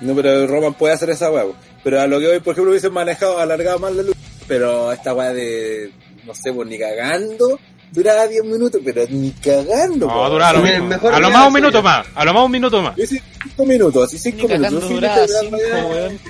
No, 0.00 0.14
pero 0.14 0.46
Roman 0.46 0.74
puede 0.74 0.94
hacer 0.94 1.10
esa 1.10 1.30
weá. 1.30 1.44
Pero 1.82 2.00
a 2.00 2.06
lo 2.06 2.18
que 2.18 2.26
hoy, 2.28 2.40
por 2.40 2.52
ejemplo, 2.52 2.70
hubiesen 2.70 2.92
manejado, 2.92 3.38
alargado 3.38 3.78
más 3.78 3.92
la 3.92 4.02
luz. 4.02 4.16
Pero 4.48 4.92
esta 4.92 5.14
weá 5.14 5.32
de, 5.32 5.90
no 6.24 6.34
sé, 6.34 6.52
pues 6.52 6.68
ni 6.68 6.78
cagando, 6.78 7.58
duraba 7.92 8.26
10 8.26 8.44
minutos, 8.44 8.80
pero 8.84 9.02
ni 9.10 9.30
cagando. 9.32 10.06
No, 10.06 10.30
duraba 10.30 10.54
lo 10.54 10.60
mismo. 10.62 10.86
mejor 10.86 11.14
A 11.14 11.20
lo 11.20 11.30
más 11.30 11.46
un 11.46 11.52
minuto 11.54 11.82
más, 11.82 12.06
a 12.14 12.24
lo 12.24 12.34
más 12.34 12.44
un 12.44 12.50
minuto 12.50 12.82
más. 12.82 12.96
Yo 12.96 13.04
hice 13.04 13.22
5 13.44 13.64
minutos, 13.66 14.04
así 14.04 14.18
5 14.18 14.36
Ni 14.36 14.42
minutos. 14.58 14.60
cagando 14.60 14.80
Yo 14.80 14.86
fui 14.86 14.94
duraba 14.96 15.20
literal, 15.22 15.44
5, 15.50 15.56
weá. 15.56 15.86
weón. 15.86 16.20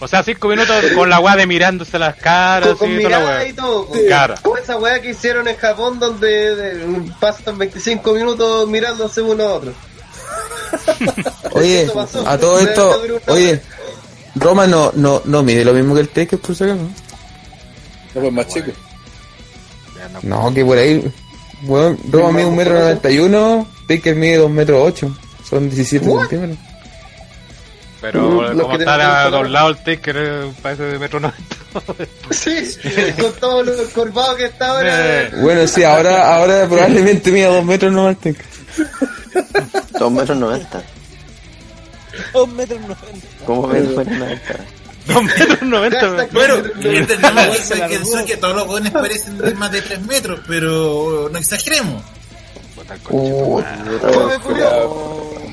O 0.00 0.08
sea, 0.08 0.22
cinco 0.22 0.48
minutos 0.48 0.76
con 0.94 1.08
la 1.08 1.20
weá 1.20 1.36
de 1.36 1.46
mirándose 1.46 1.98
las 1.98 2.16
caras, 2.16 2.70
Con, 2.70 2.78
con 2.78 2.92
y 2.92 3.02
toda 3.02 3.10
la 3.10 3.18
mirada 3.18 3.38
weá. 3.40 3.48
y 3.48 3.52
todo. 3.52 3.88
Sí. 3.94 4.00
Cara. 4.08 4.34
Como 4.42 4.56
esa 4.58 4.76
weá 4.76 5.00
que 5.00 5.10
hicieron 5.10 5.46
en 5.48 5.56
Japón 5.56 5.98
donde 5.98 6.54
de- 6.56 7.12
pasan 7.20 7.56
25 7.58 8.12
minutos 8.12 8.68
mirándose 8.68 9.22
uno 9.22 9.44
a 9.44 9.54
otro. 9.54 9.72
Oye, 11.52 11.88
a 12.26 12.36
todo 12.38 12.58
esto, 12.58 13.00
oye, 13.28 13.60
Roman 14.34 14.68
no, 14.68 14.90
no, 14.96 15.22
no 15.24 15.42
mide 15.44 15.64
lo 15.64 15.72
mismo 15.72 15.94
que 15.94 16.00
el 16.00 16.08
Taker, 16.08 16.38
por 16.40 16.56
si 16.56 16.64
acaso. 16.64 16.80
No, 18.14 18.20
pues 18.20 18.32
más 18.32 18.48
chico. 18.48 18.72
No, 20.22 20.52
que 20.52 20.64
por 20.64 20.76
ahí, 20.76 21.00
Roman 21.66 22.34
mide 22.34 22.44
un 22.46 22.56
metro 22.56 22.78
noventa 22.80 23.08
y 23.10 23.18
uno, 23.20 23.68
Taker 23.86 24.16
mide 24.16 24.38
dos 24.38 24.50
metros 24.50 24.80
ocho, 24.84 25.16
son 25.48 25.70
17 25.70 26.04
What? 26.08 26.20
centímetros. 26.28 26.58
Pero 28.12 28.52
los 28.52 28.62
como 28.62 28.78
está 28.78 29.22
a 29.22 29.24
que 29.24 29.30
dos 29.30 29.50
lados 29.50 29.76
el 29.78 29.84
Taker, 29.84 30.16
eh, 30.18 30.52
parece 30.62 30.82
de 30.84 30.98
metro 30.98 31.20
noventa. 31.20 31.56
Sí, 32.30 32.54
con 33.20 33.32
todo 33.34 33.62
lo 33.64 33.72
curvado 33.90 34.36
que 34.36 34.44
está 34.44 34.68
ahora. 34.70 35.22
Eh, 35.22 35.30
Bueno, 35.42 35.66
sí, 35.66 35.82
ahora, 35.82 36.36
ahora 36.36 36.66
probablemente 36.68 37.30
mida 37.32 37.48
dos 37.48 37.64
metros 37.64 37.92
no 37.92 38.08
el 38.08 38.16
Taker. 38.16 38.46
2 39.98 40.12
metros 40.12 40.38
90. 40.38 40.82
2 42.32 42.48
metros 42.50 42.80
90. 42.80 43.26
¿Cómo 43.46 43.66
ves 43.68 43.84
2 43.88 43.96
metros 43.96 44.18
90? 44.18 44.54
Dos 45.06 45.22
metros 45.24 45.62
noventa. 45.62 46.00
Hashtag 46.00 46.32
Bueno, 46.32 46.54
no- 46.58 46.90
entendemos 46.90 47.46
que, 47.48 47.62
Se 47.62 47.76
la 47.76 47.88
que, 48.24 48.36
todos 48.36 48.54
los 48.56 48.66
jóvenes 48.66 48.92
parecen 48.92 49.38
de 49.38 49.54
más 49.54 49.72
de 49.72 49.82
3 49.82 50.00
metros, 50.02 50.40
pero 50.46 51.28
no 51.32 51.38
exageremos. 51.38 52.02
Come, 53.08 54.38
culiao. 54.42 55.43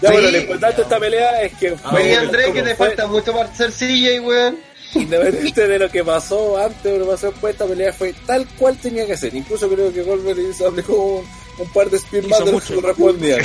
Ya, 0.00 0.10
bueno, 0.10 0.30
lo 0.30 0.36
importante 0.38 0.76
de 0.76 0.82
esta 0.82 0.98
pelea 0.98 1.42
es 1.42 1.52
que 1.54 1.76
fue, 1.76 2.02
Oye, 2.02 2.16
André, 2.16 2.44
que 2.44 2.48
como 2.52 2.64
te 2.64 2.74
fue- 2.74 2.86
falta 2.88 3.06
mucho 3.06 3.32
para 3.32 3.54
ser 3.54 3.70
CJ, 3.72 4.20
weón. 4.20 4.58
Independiente 4.94 5.66
de 5.66 5.78
lo 5.78 5.90
que 5.90 6.04
pasó 6.04 6.56
antes 6.58 6.92
o 6.92 6.96
lo 6.98 7.04
que 7.06 7.10
pasó 7.10 7.26
después, 7.30 7.52
esta 7.52 7.66
pelea 7.66 7.92
fue 7.92 8.14
tal 8.26 8.46
cual 8.58 8.76
tenía 8.78 9.06
que 9.06 9.16
ser. 9.16 9.34
Incluso 9.34 9.68
creo 9.68 9.92
que 9.92 10.02
Goldberg 10.02 10.38
hizo 10.38 10.68
aplicó 10.68 10.94
un, 10.94 11.24
un 11.58 11.68
par 11.72 11.90
de 11.90 11.98
spear 11.98 12.26
más 12.28 12.44
de 12.44 12.52
los 12.52 12.64
que 12.64 12.74
correspondían. 12.76 13.40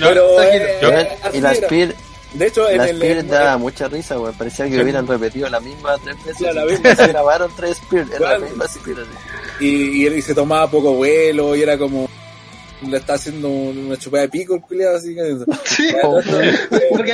Pero, 0.00 0.42
eh, 0.42 0.78
eh, 0.82 1.08
Y 1.34 1.40
la. 1.40 1.54
Spear, 1.54 1.94
De 2.34 2.46
hecho, 2.46 2.68
en 2.68 2.78
la 2.78 2.88
el. 2.88 3.22
Spear 3.26 3.58
mucha 3.58 3.88
risa, 3.88 4.18
weón. 4.18 4.34
Parecía 4.34 4.68
que 4.68 4.82
hubieran 4.82 5.06
repetido 5.06 5.48
la 5.48 5.60
misma 5.60 5.96
tres 6.02 6.16
veces. 6.24 6.36
Claro, 6.38 6.54
la 6.54 6.64
misma, 6.72 6.94
se 6.96 7.06
grabaron 7.08 7.50
tres 7.56 7.76
Spear, 7.76 8.06
era 8.14 8.32
la 8.32 8.38
misma 8.38 8.66
Spear. 8.68 8.98
y, 9.60 10.02
y 10.02 10.06
él 10.06 10.18
y 10.18 10.22
se 10.22 10.34
tomaba 10.34 10.68
poco 10.70 10.92
vuelo 10.94 11.54
y 11.54 11.62
era 11.62 11.76
como. 11.78 12.08
Le 12.86 12.98
está 12.98 13.14
haciendo 13.14 13.48
una 13.48 13.96
chupada 13.96 14.24
de 14.24 14.28
pico 14.28 14.54
el 14.54 14.60
culiado 14.60 14.96
así 14.98 15.14
que. 15.14 15.36
Sí. 15.64 15.88
Oh. 16.02 16.20
Porque 16.90 17.12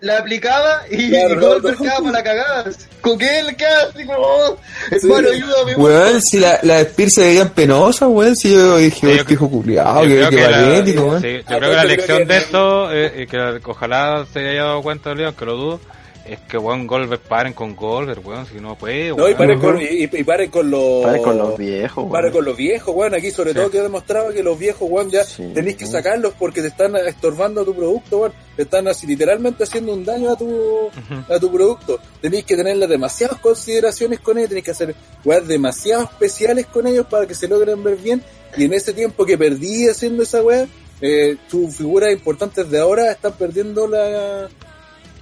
la 0.00 0.18
aplicaba 0.18 0.82
y, 0.90 1.08
Claro, 1.10 1.34
y 1.34 1.38
Goldberg 1.38 1.62
no, 1.62 1.70
no. 1.70 1.76
quedaba 1.84 1.98
para 2.00 2.12
la 2.12 2.22
cagada. 2.22 2.64
Con 3.00 3.18
que 3.18 3.38
él 3.38 3.46
así 3.48 4.04
como, 4.04 4.18
oh, 4.18 4.56
Sí. 4.90 5.06
hermano, 5.06 5.28
ayúdame. 5.30 5.74
Weón, 5.76 6.20
si 6.22 6.38
la, 6.40 6.58
la 6.62 6.82
Spear 6.84 7.10
se 7.10 7.20
veían 7.22 7.48
penosas, 7.50 8.08
weón, 8.10 8.36
si 8.36 8.52
yo 8.52 8.76
dije, 8.76 8.98
Sí, 9.00 9.06
"Oh, 9.06 9.10
yo 9.14 9.20
este 9.20 9.32
hijo 9.34 9.50
culiado, 9.50 10.02
que, 10.02 10.08
creo 10.08 10.30
que 10.30 10.36
weón. 10.36 11.22
sí, 11.22 11.28
yo 11.38 11.56
creo 11.58 11.70
que 11.70 11.76
la 11.76 11.84
lección 11.84 12.26
de 12.26 12.36
esto, 12.36 12.92
eh, 12.92 13.22
y 13.22 13.26
que 13.26 13.60
ojalá 13.64 14.26
se 14.32 14.40
haya 14.48 14.64
dado 14.64 14.82
cuenta 14.82 15.14
León, 15.14 15.34
que 15.38 15.44
lo 15.46 15.56
dudo, 15.56 15.80
es 16.26 16.38
que 16.40 16.58
weón 16.58 16.86
Goldberg 16.86 17.20
paren 17.22 17.52
con 17.52 17.74
Goldberg, 17.74 18.24
weón, 18.26 18.46
si 18.46 18.60
no 18.60 18.76
puede, 18.76 19.08
No, 19.10 19.16
y 19.28 19.32
weón. 19.32 19.36
paren 19.36 19.60
con, 19.60 19.80
y, 19.80 19.84
y- 20.04 20.24
paren 20.24 20.50
con 20.50 20.70
los. 20.70 21.02
Pare 21.04 21.22
con 21.22 21.38
los 21.38 21.56
viejos, 21.58 22.04
weón. 22.10 22.30
con 22.32 22.44
los 22.44 22.56
viejos, 22.56 22.94
weón. 22.94 23.14
Aquí 23.14 23.30
sobre 23.30 23.50
Sí. 23.50 23.56
todo 23.56 23.70
que 23.70 23.80
demostraba 23.82 24.32
que 24.32 24.42
los 24.42 24.58
viejos, 24.58 24.88
weón, 24.90 25.10
ya 25.10 25.24
Sí. 25.24 25.50
tenéis 25.54 25.76
que 25.76 25.86
sacarlos 25.86 26.32
porque 26.38 26.60
te 26.60 26.68
están 26.68 26.94
estorbando 26.96 27.62
a 27.62 27.64
tu 27.64 27.74
producto, 27.74 28.18
weón. 28.18 28.32
Te 28.56 28.62
están 28.62 28.86
así 28.88 29.06
literalmente 29.06 29.64
haciendo 29.64 29.92
un 29.94 30.04
daño 30.04 30.30
a 30.30 30.36
tu, 30.36 30.90
a 31.28 31.38
tu 31.40 31.50
producto. 31.52 31.98
Tenéis 32.20 32.44
que 32.44 32.56
tenerle 32.56 32.86
demasiadas 32.86 33.38
consideraciones 33.40 34.20
con 34.20 34.36
ellos, 34.38 34.48
tenéis 34.50 34.64
que 34.64 34.70
hacer 34.72 34.94
weón 35.24 35.48
demasiado 35.48 36.02
especiales 36.04 36.66
con 36.66 36.86
ellos 36.86 37.06
para 37.06 37.26
que 37.26 37.34
se 37.34 37.48
logren 37.48 37.82
ver 37.82 37.96
bien. 37.96 38.22
Y 38.56 38.64
en 38.64 38.72
ese 38.74 38.92
tiempo 38.92 39.24
que 39.24 39.38
perdí 39.38 39.88
haciendo 39.88 40.22
esa 40.24 40.42
weá, 40.42 40.66
eh, 41.00 41.36
tus 41.48 41.76
figuras 41.76 42.12
importantes 42.12 42.68
de 42.70 42.78
ahora 42.78 43.10
están 43.12 43.32
perdiendo 43.32 43.86
la, 43.88 44.48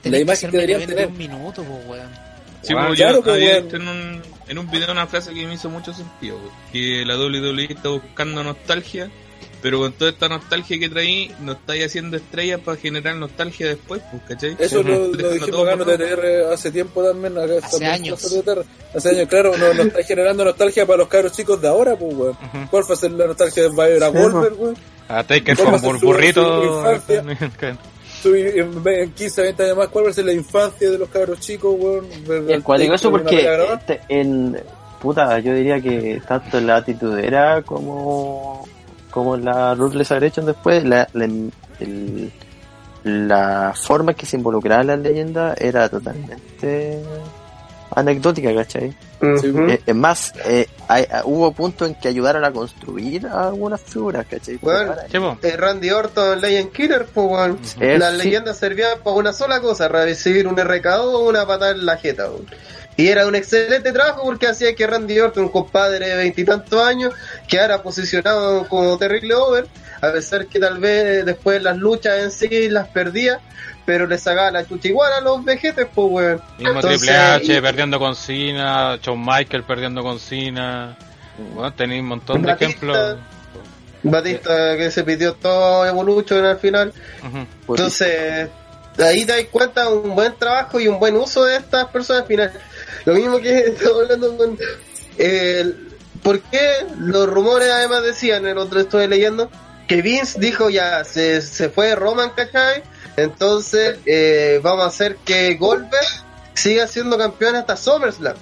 la 0.05 0.19
imagen 0.19 0.51
que 0.51 0.57
deberían 0.57 0.81
de 0.81 0.87
tener. 0.87 1.07
un 1.09 1.19
minuto, 1.19 1.63
pues, 1.65 1.87
weón. 1.87 2.29
Sí, 2.63 2.73
Bueno, 2.73 2.89
pues, 2.89 2.99
claro, 2.99 3.25
yo 3.25 3.33
había 3.33 3.61
visto 3.61 3.77
en 3.77 3.89
un, 3.89 4.23
en 4.49 4.59
un 4.59 4.71
video 4.71 4.91
una 4.91 5.07
frase 5.07 5.33
que 5.33 5.47
me 5.47 5.55
hizo 5.55 5.71
mucho 5.71 5.93
sentido, 5.93 6.39
que 6.73 7.05
la 7.05 7.17
WWE 7.17 7.67
está 7.71 7.89
buscando 7.89 8.43
nostalgia, 8.43 9.11
pero 9.63 9.79
con 9.79 9.93
toda 9.93 10.11
esta 10.11 10.29
nostalgia 10.29 10.79
que 10.79 10.89
traí, 10.89 11.33
no 11.41 11.53
estáis 11.53 11.87
haciendo 11.87 12.17
estrellas 12.17 12.61
para 12.65 12.77
generar 12.77 13.17
nostalgia 13.17 13.69
después, 13.69 14.03
pues, 14.11 14.23
¿cachai? 14.29 14.57
Eso 14.59 14.83
lo, 14.83 15.09
lo 15.09 15.31
dijimos 15.31 15.61
acá 15.61 15.73
en 15.73 15.79
botado. 15.79 15.95
OTTR 15.95 16.53
hace 16.53 16.71
tiempo 16.71 17.03
también. 17.03 17.39
Acá 17.39 17.67
Hace 17.67 17.87
años. 17.87 18.43
Hace 18.95 19.09
años, 19.11 19.29
claro, 19.29 19.57
no, 19.57 19.75
nos 19.75 19.87
está 19.87 20.03
generando 20.03 20.45
nostalgia 20.45 20.87
para 20.87 20.99
los 20.99 21.09
cabros 21.09 21.33
chicos 21.33 21.61
de 21.61 21.69
ahora, 21.69 21.97
pues, 21.97 22.15
weón. 22.15 22.37
¿Cuál 22.71 22.85
fue 22.85 22.95
a 22.95 22.99
ser 22.99 23.13
la 23.13 23.27
nostalgia 23.27 23.65
de 23.65 23.69
Bayer 23.71 24.03
a 24.03 24.11
Sí, 24.11 24.19
Goldberg, 24.19 24.61
weón? 24.61 24.77
A 25.09 25.25
Taker 25.25 25.57
¿Cómo 25.57 25.81
con 25.81 26.01
burrito. 26.01 26.85
En, 28.25 28.83
en 28.87 29.11
15, 29.13 29.43
20 29.43 29.63
años 29.65 29.77
más, 29.77 29.89
¿cuál 29.89 30.07
va 30.07 30.11
a 30.11 30.13
ser 30.13 30.25
la 30.27 30.33
infancia 30.33 30.91
de 30.91 30.99
los 30.99 31.09
cabros 31.09 31.41
chicos, 31.41 31.75
weón? 31.79 32.07
Ver 32.27 32.43
Y 32.49 32.53
al 32.53 32.59
es 32.59 32.65
cuático 32.65 32.93
Taker 32.93 32.95
eso 32.95 33.11
porque 33.11 33.49
este, 33.75 34.01
en 34.09 34.57
puta, 35.01 35.39
yo 35.39 35.55
diría 35.55 35.81
que 35.81 36.21
tanto 36.27 36.61
la 36.61 36.77
atitudera 36.77 37.63
como 37.63 38.67
como 39.11 39.37
la 39.37 39.75
Ruthless 39.75 40.13
Aggression 40.13 40.47
después, 40.47 40.85
la, 40.85 41.09
la, 41.15 41.25
el- 41.25 42.33
la 43.05 43.73
forma 43.81 44.13
que 44.15 44.27
se 44.27 44.37
involucraba 44.37 44.83
la 44.83 44.97
leyenda 44.97 45.55
era 45.57 45.89
totalmente 45.89 47.01
anecdótica, 47.95 48.55
¿cachai? 48.55 48.95
Ujú. 49.21 49.69
Eh, 49.71 49.81
es 49.85 49.95
más, 49.95 50.33
eh, 50.45 50.69
hay- 50.87 51.07
ah, 51.11 51.23
hubo 51.25 51.51
puntos 51.53 51.89
en 51.89 51.95
que 51.97 52.09
ayudaron 52.09 52.45
a 52.45 52.53
construir 52.53 53.27
algunas 53.27 53.81
figuras, 53.81 54.27
¿cachai? 54.31 54.59
Bueno. 54.63 54.95
Eh, 55.43 55.57
Randy 55.57 55.91
Orton, 55.91 56.41
Legend 56.41 56.73
Killer, 56.73 57.07
pues. 57.13 57.77
Eh, 57.81 57.99
Las 57.99 58.13
sí. 58.13 58.19
leyendas 58.19 58.57
servían 58.59 58.99
para 59.03 59.17
una 59.17 59.33
sola 59.33 59.61
cosa, 59.61 59.89
recibir 59.89 60.47
un 60.47 60.57
RKO 60.59 61.19
o 61.19 61.29
una 61.29 61.47
patada 61.47 61.73
en 61.73 61.85
la 61.87 61.97
jeta. 61.97 62.29
Y 62.97 63.09
era 63.09 63.27
un 63.29 63.35
excelente 63.37 63.93
trabajo 63.93 64.23
porque 64.25 64.49
hacía 64.49 64.75
que 64.75 64.85
Randy 64.87 65.21
Orton, 65.21 65.45
un 65.45 65.49
compadre 65.51 66.09
de 66.09 66.17
veintitantos 66.17 66.81
años, 66.83 67.15
quedara 67.47 67.81
posicionado 67.83 68.67
como 68.69 68.99
terrible 68.99 69.35
over, 69.35 69.67
a 70.01 70.13
pesar 70.13 70.47
que 70.47 70.59
tal 70.59 70.79
vez 70.79 71.25
después 71.25 71.63
las 71.63 71.77
luchas 71.77 72.19
en 72.23 72.31
sí 72.33 72.69
las 72.69 72.89
perdía, 72.89 73.39
pero 73.89 74.07
le 74.07 74.19
sacaba 74.19 74.51
la 74.51 74.69
chucha 74.69 74.89
igual 74.89 75.11
a 75.15 75.23
los 75.23 75.43
vejetes, 75.43 75.87
pues, 75.95 76.09
weón. 76.11 76.43
Mismo 76.59 76.75
Entonces, 76.75 77.01
Triple 77.01 77.17
H 77.17 77.55
y- 77.55 77.61
perdiendo 77.63 77.99
con 77.99 78.15
Cena, 78.15 78.99
Shawn 79.03 79.25
Michael 79.25 79.63
perdiendo 79.63 80.03
con 80.03 80.21
Cena. 80.21 80.95
Bueno, 81.55 81.73
tenéis 81.73 82.03
un 82.03 82.09
montón 82.09 82.43
de 82.43 82.53
ejemplos. 82.53 83.17
Batista 84.03 84.77
que 84.77 84.91
se 84.91 85.05
pidió 85.05 85.33
todo 85.33 85.87
Evolution 85.87 86.45
al 86.45 86.59
final. 86.59 86.93
Entonces, 87.67 88.51
ahí 88.99 89.25
te 89.25 89.33
das 89.33 89.45
cuenta 89.51 89.89
un 89.89 90.15
buen 90.15 90.35
trabajo 90.37 90.79
y 90.79 90.87
un 90.87 90.99
buen 91.01 91.17
uso 91.17 91.47
de 91.47 91.57
estas 91.57 91.87
personas 91.87 92.23
al 92.25 92.29
final. 92.29 92.53
Lo 93.07 93.15
mismo 93.15 93.39
que 93.39 93.59
estaba 93.69 94.03
hablando 94.03 94.37
con... 94.37 94.59
Eh, 95.17 95.65
¿Por 96.23 96.41
qué 96.41 96.73
los 96.99 97.27
rumores 97.27 97.71
además 97.71 98.03
decían, 98.03 98.45
el 98.47 98.59
otro 98.59 98.81
estoy 98.81 99.07
leyendo, 99.07 99.51
que 99.87 100.03
Vince 100.03 100.39
dijo 100.39 100.69
ya, 100.69 101.05
se, 101.05 101.41
se 101.41 101.71
fue 101.71 101.95
Roman, 101.95 102.33
¿cachai? 102.37 102.83
Entonces, 103.19 103.99
eh, 104.07 104.61
vamos 104.63 104.85
a 104.85 104.89
hacer 104.89 105.17
que 105.25 105.55
Goldberg 105.55 106.07
siga 106.55 106.87
siendo 106.87 107.19
campeón 107.19 107.57
hasta 107.57 107.77
SummerSlam. 107.77 108.37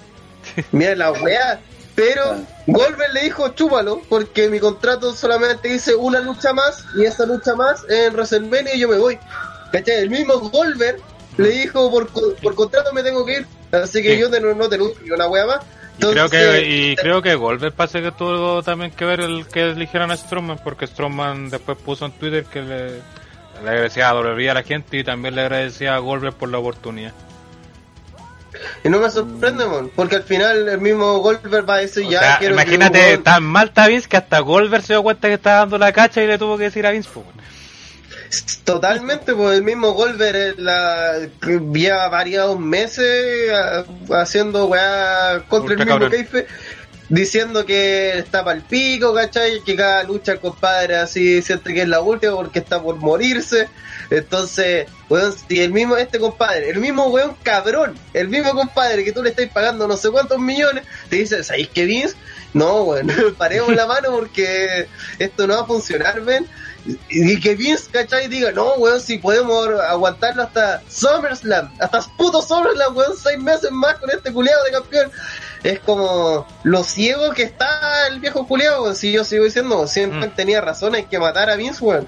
Mira 0.71 0.95
la 0.95 1.11
weá. 1.11 1.59
Pero 1.95 2.35
Goldberg 2.67 3.11
le 3.11 3.21
dijo, 3.23 3.49
chúpalo, 3.49 4.01
porque 4.07 4.49
mi 4.49 4.59
contrato 4.59 5.15
solamente 5.15 5.67
dice 5.67 5.95
una 5.95 6.19
lucha 6.19 6.53
más 6.53 6.85
y 6.95 7.05
esa 7.05 7.25
lucha 7.25 7.55
más 7.55 7.83
en 7.89 8.13
WrestleMania 8.13 8.75
y 8.75 8.79
yo 8.79 8.87
me 8.87 8.97
voy. 8.99 9.17
¿Cachai? 9.71 9.95
El 10.03 10.11
mismo 10.11 10.37
Goldberg 10.37 10.99
le 11.37 11.49
dijo, 11.49 11.89
por, 11.89 12.07
por 12.39 12.53
contrato 12.53 12.93
me 12.93 13.01
tengo 13.01 13.25
que 13.25 13.39
ir, 13.39 13.47
así 13.71 14.03
que 14.03 14.13
Sí. 14.13 14.19
yo 14.21 14.29
no, 14.29 14.53
no 14.53 14.69
te 14.69 14.77
lucho 14.77 14.99
ni 15.03 15.09
una 15.09 15.27
wea 15.27 15.47
más. 15.47 15.59
Y 15.97 16.01
creo 16.01 16.25
Entonces, 16.25 16.61
que, 16.61 16.69
y 16.69 16.95
creo 16.95 17.21
que 17.23 17.33
Goldberg 17.33 17.73
parece 17.73 18.03
que 18.03 18.11
tuvo 18.11 18.61
también 18.61 18.91
que 18.91 19.03
ver 19.03 19.21
el 19.21 19.47
que 19.47 19.71
eligieran 19.71 20.11
a 20.11 20.17
Strowman, 20.17 20.59
porque 20.63 20.85
Strowman 20.85 21.49
después 21.49 21.79
puso 21.83 22.05
en 22.05 22.11
Twitter 22.11 22.45
que 22.45 22.61
le, 22.61 23.01
le 23.63 23.69
agradecía 23.69 24.09
a 24.09 24.19
WWE 24.19 24.49
a 24.49 24.53
la 24.53 24.63
gente 24.63 24.97
y 24.97 25.03
también 25.03 25.35
le 25.35 25.41
agradecía 25.41 25.95
a 25.95 25.99
Goldberg 25.99 26.35
por 26.35 26.49
la 26.49 26.59
oportunidad. 26.59 27.13
Y 28.83 28.89
no 28.89 28.99
me 28.99 29.09
sorprende, 29.09 29.65
mon, 29.65 29.89
porque 29.89 30.15
al 30.15 30.23
final 30.23 30.67
el 30.67 30.79
mismo 30.79 31.19
Goldberg 31.19 31.69
va 31.69 31.75
a 31.75 31.79
decir, 31.79 32.05
O 32.05 32.09
ya 32.09 32.19
sea, 32.19 32.37
quiero 32.39 32.55
imagínate, 32.55 33.17
un 33.17 33.23
tan 33.23 33.43
mal 33.43 33.67
está 33.67 33.87
Vince 33.87 34.07
que 34.07 34.17
hasta 34.17 34.39
Goldberg 34.39 34.83
se 34.83 34.93
dio 34.93 35.03
cuenta 35.03 35.27
que 35.27 35.35
estaba 35.35 35.59
dando 35.59 35.77
la 35.77 35.91
cacha 35.91 36.23
y 36.23 36.27
le 36.27 36.37
tuvo 36.37 36.57
que 36.57 36.65
decir 36.65 36.85
a 36.85 36.91
Vince. 36.91 37.09
pues. 37.13 37.25
Totalmente, 38.63 39.33
pues 39.33 39.57
el 39.57 39.63
mismo 39.63 39.93
Goldberg 39.93 40.35
eh, 40.35 40.53
la, 40.57 41.27
que 41.41 41.59
lleva 41.73 42.09
varios 42.09 42.59
meses 42.59 43.51
ah, 43.53 43.85
haciendo 44.21 44.65
weá 44.65 45.43
contra 45.47 45.73
el 45.73 45.77
mismo 45.77 45.93
cabrón. 45.93 46.11
Keife, 46.11 46.47
diciendo 47.09 47.65
que 47.65 48.17
está 48.17 48.43
pa'l 48.43 48.61
pico, 48.61 49.13
¿cachai? 49.13 49.61
Que 49.61 49.75
cada 49.75 50.03
lucha 50.03 50.33
el 50.33 50.39
compadre 50.39 50.97
así 50.97 51.41
siente 51.41 51.73
que 51.73 51.83
es 51.83 51.87
la 51.87 52.01
última 52.01 52.35
porque 52.35 52.59
está 52.59 52.81
por 52.81 52.97
morirse. 52.97 53.69
Entonces, 54.09 54.87
weón, 55.09 55.33
si 55.33 55.61
el 55.61 55.71
mismo, 55.71 55.97
este 55.97 56.19
compadre, 56.19 56.69
el 56.69 56.79
mismo 56.79 57.07
weón 57.07 57.35
cabrón, 57.43 57.97
el 58.13 58.29
mismo 58.29 58.51
compadre 58.53 59.03
que 59.03 59.11
tú 59.11 59.23
le 59.23 59.29
estás 59.29 59.47
pagando 59.49 59.87
no 59.87 59.97
sé 59.97 60.09
cuántos 60.09 60.39
millones, 60.39 60.83
te 61.09 61.17
dice, 61.17 61.43
¿sabéis 61.43 61.69
que 61.69 61.85
Vince? 61.85 62.15
No, 62.53 62.83
weón, 62.83 63.11
paremos 63.37 63.75
la 63.75 63.85
mano 63.85 64.11
porque 64.11 64.87
esto 65.19 65.47
no 65.47 65.55
va 65.55 65.61
a 65.61 65.65
funcionar, 65.65 66.21
ven. 66.21 66.47
Y 67.09 67.39
que 67.39 67.55
Vince, 67.55 67.89
¿cachai? 67.91 68.27
Diga, 68.27 68.51
no, 68.51 68.73
weón, 68.75 68.99
si 69.01 69.17
podemos 69.17 69.67
aguantarlo 69.87 70.43
hasta 70.43 70.81
SummerSlam, 70.89 71.73
hasta 71.79 72.01
puto 72.17 72.41
SummerSlam, 72.41 72.95
weón, 72.95 73.13
seis 73.21 73.37
meses 73.39 73.71
más 73.71 73.95
con 73.95 74.09
este 74.09 74.31
culiado 74.31 74.63
de 74.65 74.71
campeón. 74.71 75.11
Es 75.63 75.79
como 75.79 76.45
lo 76.63 76.83
ciego 76.83 77.31
que 77.31 77.43
está 77.43 78.07
el 78.07 78.19
viejo 78.19 78.47
culiado, 78.47 78.83
weón. 78.83 78.95
Si 78.95 79.11
yo 79.11 79.23
sigo 79.23 79.43
diciendo, 79.45 79.85
siempre 79.87 80.29
Mm. 80.29 80.35
tenía 80.35 80.61
razón, 80.61 80.95
hay 80.95 81.05
que 81.05 81.19
matar 81.19 81.49
a 81.49 81.55
Vince, 81.55 81.83
weón. 81.83 82.07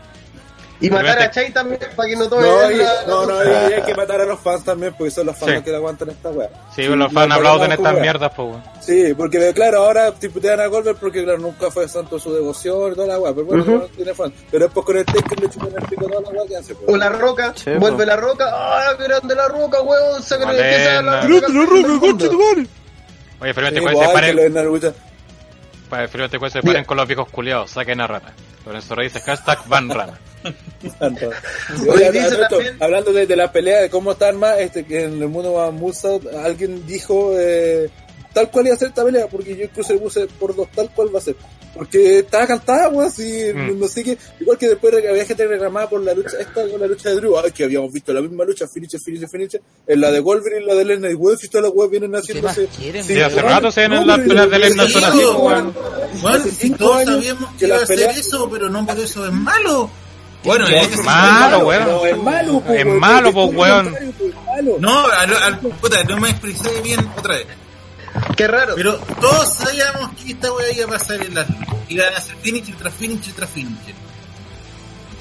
Y 0.81 0.87
Pero 0.89 1.01
matar 1.01 1.19
a 1.19 1.25
este- 1.25 1.41
Chai 1.41 1.51
también 1.51 1.79
para 1.93 2.07
que 2.07 2.15
no 2.15 2.29
tome 2.29 2.41
No, 2.47 2.71
y- 2.71 2.75
la- 2.77 3.03
no, 3.05 3.25
no, 3.25 3.43
y 3.43 3.73
hay 3.73 3.81
que 3.83 3.93
matar 3.95 4.21
a 4.21 4.25
los 4.25 4.39
fans 4.39 4.63
también, 4.63 4.93
porque 4.97 5.11
son 5.11 5.25
los 5.25 5.35
fans 5.37 5.49
Sí. 5.49 5.55
los 5.55 5.63
que 5.65 5.71
le 5.71 5.75
aguantan 5.75 6.09
esta 6.09 6.29
weá. 6.29 6.49
Sí, 6.73 6.83
los 6.85 7.11
fans 7.11 7.31
aplauden 7.33 7.71
estas 7.73 7.99
mierdas, 7.99 8.31
pues, 8.33 8.47
weón. 8.47 8.63
Sí, 8.79 9.13
porque 9.13 9.53
claro, 9.53 9.83
ahora 9.83 10.11
tiputean 10.13 10.59
a 10.61 10.67
Goldberg 10.67 10.97
porque 10.97 11.23
claro, 11.23 11.39
nunca 11.39 11.69
fue 11.69 11.87
santo 11.89 12.17
su 12.17 12.33
devoción 12.33 12.93
y 12.93 12.95
toda 12.95 13.07
la 13.07 13.19
weá, 13.19 13.33
pero 13.33 13.45
bueno, 13.45 13.63
Ujú. 13.63 13.71
no 13.73 13.85
tiene 13.87 14.13
fan. 14.13 14.33
Pero 14.49 14.65
después 14.65 14.85
con 14.85 14.97
el 14.97 15.05
Taker 15.05 15.39
le 15.41 15.49
chupan 15.49 15.69
el 15.77 15.85
pico 15.89 16.05
toda 16.07 16.21
la 16.21 16.29
weá 16.29 16.47
que 16.47 16.55
hace. 16.55 16.75
pues. 16.75 16.87
O 16.89 16.95
la 16.97 17.09
roca, 17.09 17.53
Sí, 17.55 17.71
vuelve 17.77 17.97
po. 17.97 18.05
la 18.05 18.15
roca, 18.15 18.45
¡ah, 18.49 18.95
qué 18.97 19.03
grande 19.03 19.35
la 19.35 19.47
roca, 19.49 19.81
weón! 19.81 20.23
Sáquenle 20.23 20.53
Malena. 20.53 20.69
que 20.77 20.83
sea 20.83 21.01
la 21.01 21.11
Grande 21.11 21.39
roca 21.39 21.47
del 21.75 21.97
mundo. 21.99 22.69
Oye, 23.41 23.53
pero 23.53 23.67
Sí, 23.67 23.73
te 23.73 23.79
igual 23.79 23.95
se 23.95 24.01
que 24.07 24.13
paren, 24.13 24.35
lo 24.35 24.41
de 24.43 24.49
Naruto. 24.49 24.93
pa- 25.89 26.07
pero 26.11 26.29
te 26.29 26.49
se 26.49 26.61
paren 26.61 26.85
con 26.85 26.97
los 26.97 27.07
viejos 27.07 27.29
culiados, 27.29 27.71
saquen 27.71 27.99
a 28.01 28.07
rata. 28.07 28.33
Lorenzo 28.65 28.95
Reyes 28.95 29.13
dice 29.13 29.25
hashtag 29.25 29.59
van 29.67 29.89
rata. 29.89 30.17
Tanto. 30.99 31.29
Oye, 31.81 31.89
Oye, 31.91 32.11
dice 32.11 32.25
Alberto, 32.27 32.55
también- 32.57 32.77
hablando 32.83 33.13
de, 33.13 33.25
de 33.27 33.35
la 33.35 33.51
pelea, 33.51 33.81
de 33.81 33.89
cómo 33.89 34.11
está 34.13 34.27
armada, 34.29 34.59
este, 34.59 34.85
que 34.85 35.03
en 35.05 35.21
el 35.21 35.27
mundo 35.29 35.53
va 35.53 35.71
Moonsault, 35.71 36.27
alguien 36.33 36.85
dijo 36.87 37.33
eh, 37.37 37.89
tal 38.33 38.49
cual 38.51 38.67
iba 38.67 38.75
a 38.75 38.79
ser 38.79 38.89
esta 38.89 39.03
pelea, 39.03 39.27
porque 39.27 39.55
yo 39.55 39.65
incluso 39.65 39.93
le 39.93 39.99
puse 39.99 40.27
por 40.39 40.55
dos 40.55 40.67
tal 40.73 40.89
cual 40.91 41.13
va 41.13 41.19
a 41.19 41.23
ser. 41.23 41.35
Porque 41.71 42.19
estaba 42.19 42.47
cantada, 42.47 42.89
weón, 42.89 43.05
así, 43.07 43.51
Mm. 43.53 43.79
no 43.79 43.87
sé 43.87 44.03
qué. 44.03 44.17
Igual 44.39 44.57
que 44.57 44.69
después 44.69 44.91
había 45.07 45.23
gente 45.23 45.45
reclamada 45.47 45.87
por 45.87 46.01
la 46.03 46.13
lucha, 46.15 46.37
esta 46.39 46.67
con 46.67 46.79
la 46.81 46.87
lucha 46.87 47.09
de 47.09 47.15
Drew, 47.17 47.37
ay, 47.37 47.51
que 47.51 47.63
habíamos 47.63 47.93
visto 47.93 48.11
la 48.11 48.21
misma 48.21 48.43
lucha, 48.43 48.67
finisher, 48.67 48.99
finisher, 48.99 49.29
finisher, 49.29 49.61
en 49.85 50.01
la 50.01 50.09
de 50.11 50.19
Wolverine 50.19 50.63
y 50.63 50.65
la 50.65 50.73
de 50.73 51.11
y 51.11 51.13
weón, 51.13 51.37
si 51.37 51.47
todas 51.47 51.65
las 51.67 51.73
weas 51.75 51.91
vienen 51.91 52.11
¿Qué 52.11 52.17
haciendo? 52.17 52.49
Sí, 53.03 53.19
hace 53.21 53.41
rato 53.41 53.71
se 53.71 53.87
ven 53.87 54.05
las 54.07 54.19
peleas 54.19 54.49
de 54.49 54.59
Lesnar 54.59 54.89
son 54.89 55.03
así, 55.03 55.19
Sí, 55.19 55.25
weón. 55.25 55.73
Bueno, 56.21 56.45
todos 56.77 57.03
sabíamos 57.05 57.49
que 57.57 57.67
iba 57.67 57.77
a 57.77 57.83
hacer 57.83 57.99
eso, 57.99 58.49
pero 58.51 58.67
no 58.69 58.85
por 58.85 58.99
eso 58.99 59.25
es 59.25 59.31
malo. 59.31 59.89
Bueno, 60.43 60.65
No, 60.65 60.71
en 60.71 60.77
es 60.77 60.89
este 60.91 61.03
malo, 61.03 61.59
weón. 61.67 61.85
No, 61.85 62.05
es 62.05 62.17
malo, 62.17 62.59
po, 62.61 62.73
Es 62.73 62.85
weón, 62.85 62.99
malo, 62.99 63.33
po, 63.33 63.45
weón. 63.45 63.95
No, 64.79 65.05
al, 65.05 65.33
al- 65.35 65.59
puta, 65.59 66.03
no 66.03 66.17
me 66.19 66.29
expresé 66.29 66.81
bien 66.81 66.99
otra 67.17 67.35
vez. 67.35 67.47
Qué 68.35 68.47
raro. 68.47 68.73
Pero 68.75 68.97
todos 69.21 69.53
sabíamos 69.53 70.11
que 70.15 70.31
esta 70.31 70.51
weá 70.53 70.71
iba 70.71 70.85
a 70.85 70.89
pasar 70.89 71.21
en 71.23 71.33
las 71.35 71.45
Iban 71.89 72.13
a 72.13 72.17
hacer 72.17 72.35
finisher 72.41 72.75
tras 72.75 72.93
finisher 72.93 73.33
tras 73.33 73.49
finisher. 73.49 73.95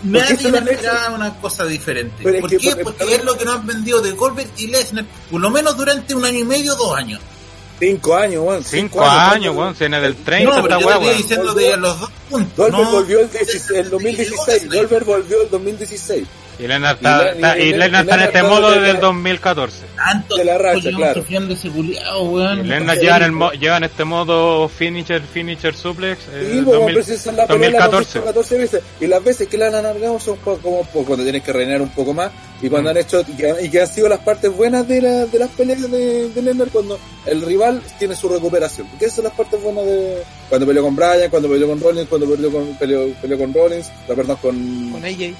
Nadie 0.04 0.48
han 0.56 0.68
esperaba 0.68 1.14
una 1.16 1.34
cosa 1.40 1.64
diferente. 1.64 2.22
¿Por 2.40 2.50
qué? 2.50 2.76
por- 2.76 2.94
Porque 2.94 3.14
es 3.16 3.24
lo 3.24 3.36
que 3.36 3.44
nos 3.44 3.56
han 3.56 3.66
vendido 3.66 4.00
de 4.00 4.12
Goldberg 4.12 4.50
y 4.56 4.68
Lesnar, 4.68 5.04
por 5.30 5.40
lo 5.40 5.50
menos 5.50 5.76
durante 5.76 6.14
un 6.14 6.24
año 6.24 6.38
y 6.38 6.44
medio, 6.44 6.74
dos 6.76 6.96
años. 6.96 7.20
Cinco 7.78 8.16
años, 8.16 8.44
weón. 8.44 8.64
Cinco 8.64 9.02
años, 9.02 9.54
weón, 9.54 9.74
si 9.74 9.80
viene 9.80 10.00
del 10.00 10.16
30 10.16 10.56
no, 10.56 10.62
pero 10.62 10.78
esta 10.78 11.00
yo 11.00 11.14
diciendo 11.14 11.54
de 11.54 11.76
los 11.76 12.00
dos 12.00 12.10
puntos. 12.28 12.56
Goldberg 12.56 12.84
no, 12.84 12.90
volvió 12.90 13.20
el, 13.20 13.30
16 13.30 13.70
el 13.70 13.90
2016. 13.90 14.68
Goldberg 14.68 15.04
volvió 15.04 15.42
el 15.42 15.50
2016. 15.50 16.26
Y 16.58 16.66
Lesnar 16.66 16.96
está, 16.96 17.28
está- 17.30 17.58
y 17.58 17.70
está 17.70 18.14
en 18.14 18.20
este 18.20 18.42
modo 18.42 18.70
de- 18.72 18.80
desde 18.80 18.90
el 18.92 19.00
2014. 19.00 19.86
tanto 19.96 20.36
de 20.36 20.44
la 20.44 20.58
racha, 20.58 20.90
claro. 20.90 21.20
sufriendo 21.20 21.54
ese 21.54 21.68
culiao, 21.70 22.22
weón. 22.24 22.60
Y 22.60 22.68
Lesnar 22.68 22.98
lleva 22.98 23.16
en, 23.18 23.22
el 23.22 23.32
mo- 23.32 23.52
lleva 23.52 23.76
en 23.76 23.84
este 23.84 24.04
modo 24.04 24.68
finisher, 24.68 25.22
finisher 25.22 25.74
suplex 25.74 26.18
eh, 26.32 26.50
Sí, 26.54 26.60
pues, 26.62 26.76
2000 26.78 26.94
pero 26.94 27.04
si 27.06 27.12
esa 27.12 27.30
es 27.30 27.36
la 27.36 27.46
pelea, 27.46 27.70
la 27.70 27.86
hemos 27.86 27.90
2014. 27.92 28.18
visto 28.18 28.24
14 28.24 28.58
veces. 28.58 28.82
Y 29.00 29.06
las 29.06 29.22
veces 29.24 29.46
que 29.48 29.56
la 29.58 29.68
han 29.68 29.74
alargado 29.76 30.18
son 30.18 30.36
como 30.38 30.82
cuando 30.84 31.22
tienes 31.22 31.42
que 31.42 31.52
reinar 31.52 31.80
un 31.80 31.90
poco 31.90 32.12
más. 32.12 32.30
Y 32.60 32.68
cuando 32.68 32.90
Mm. 32.90 32.90
han 32.90 32.96
hecho, 32.96 33.20
y 33.20 33.36
que, 33.36 33.54
y 33.62 33.70
que 33.70 33.80
han 33.82 33.86
sido 33.86 34.08
las 34.08 34.18
partes 34.18 34.50
buenas 34.50 34.88
de, 34.88 35.00
la, 35.00 35.26
de 35.26 35.38
las 35.38 35.50
peleas 35.50 35.88
de, 35.88 36.28
de 36.30 36.42
Lesnar 36.42 36.68
cuando 36.70 36.98
el 37.26 37.40
rival 37.42 37.80
tiene 38.00 38.16
su 38.16 38.28
recuperación. 38.28 38.88
Porque 38.88 39.04
esas 39.04 39.14
son 39.16 39.24
las 39.26 39.34
partes 39.34 39.62
buenas 39.62 39.84
de. 39.86 40.24
Cuando 40.48 40.66
peleó 40.66 40.82
con 40.82 40.96
Bryan, 40.96 41.30
cuando 41.30 41.48
peleó 41.48 41.68
con 41.68 41.80
Rollins, 41.80 42.08
cuando 42.08 42.28
peleó 42.28 42.50
con, 42.50 42.76
peleó, 42.78 43.06
peleó 43.22 43.38
con 43.38 43.54
Rollins, 43.54 43.88
la 44.08 44.14
perdón, 44.16 44.36
con, 44.42 44.90
Con 44.90 45.04
AJ. 45.04 45.34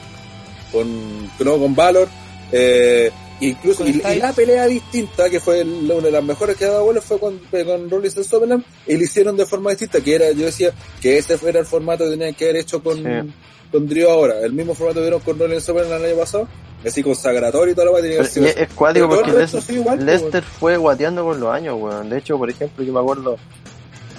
Con, 0.73 1.27
no, 1.41 1.59
con 1.59 1.75
Valor. 1.75 2.09
Eh, 2.53 3.11
incluso, 3.41 3.85
Con 3.85 3.89
y, 3.89 4.01
la 4.19 4.33
pelea 4.33 4.67
distinta, 4.67 5.29
que 5.31 5.39
fue 5.41 5.61
el- 5.61 5.91
una 5.91 6.07
de 6.07 6.11
las 6.13 6.25
mejores 6.25 6.57
que 6.57 6.65
ha 6.65 6.71
dado 6.71 6.85
vuelo, 6.85 7.01
fue 7.03 7.19
con, 7.21 7.39
fue 7.51 7.65
con 7.65 7.89
Rollins 7.91 8.17
en 8.17 8.25
Summerland, 8.25 8.65
y 8.87 8.97
lo 8.97 9.03
hicieron 9.05 9.37
de 9.37 9.47
forma 9.47 9.71
distinta, 9.71 10.01
que 10.01 10.15
era, 10.15 10.31
yo 10.33 10.47
decía, 10.47 10.73
que 11.01 11.19
ese 11.19 11.39
era 11.47 11.61
el 11.61 11.67
formato 11.67 12.05
que 12.05 12.11
tenían 12.11 12.35
que 12.35 12.45
haber 12.45 12.57
hecho 12.57 12.83
con, 12.83 12.97
Sí. 12.97 13.33
con 13.71 13.87
Drew 13.87 14.09
ahora, 14.09 14.41
el 14.41 14.53
mismo 14.53 14.75
formato 14.75 14.97
que 15.01 15.03
dieron 15.03 15.21
con 15.21 15.39
Rollins 15.39 15.63
en 15.63 15.67
Summerland 15.67 16.05
el 16.05 16.11
año 16.13 16.21
pasado, 16.21 16.49
así 16.87 17.03
consagratorio 17.03 17.73
y 17.73 17.75
toda 17.75 17.85
la 17.87 17.93
weá, 17.93 18.03
tenía 18.03 18.19
que 18.23 18.63
es 18.63 18.69
cuático 18.75 19.07
todo 19.07 19.17
porque 19.17 19.31
el 19.31 19.37
resto 19.37 19.57
Les- 19.59 19.67
sí 19.67 19.73
igual, 19.75 19.99
pues, 19.99 20.07
Lester 20.23 20.43
fue 20.43 20.77
guateando 20.79 21.25
con 21.25 21.39
los 21.39 21.55
años, 21.55 21.77
weón. 21.79 22.09
De 22.11 22.19
hecho, 22.19 22.39
por 22.39 22.49
ejemplo, 22.51 22.83
yo 22.85 22.93
me 22.93 23.01
acuerdo 23.01 23.37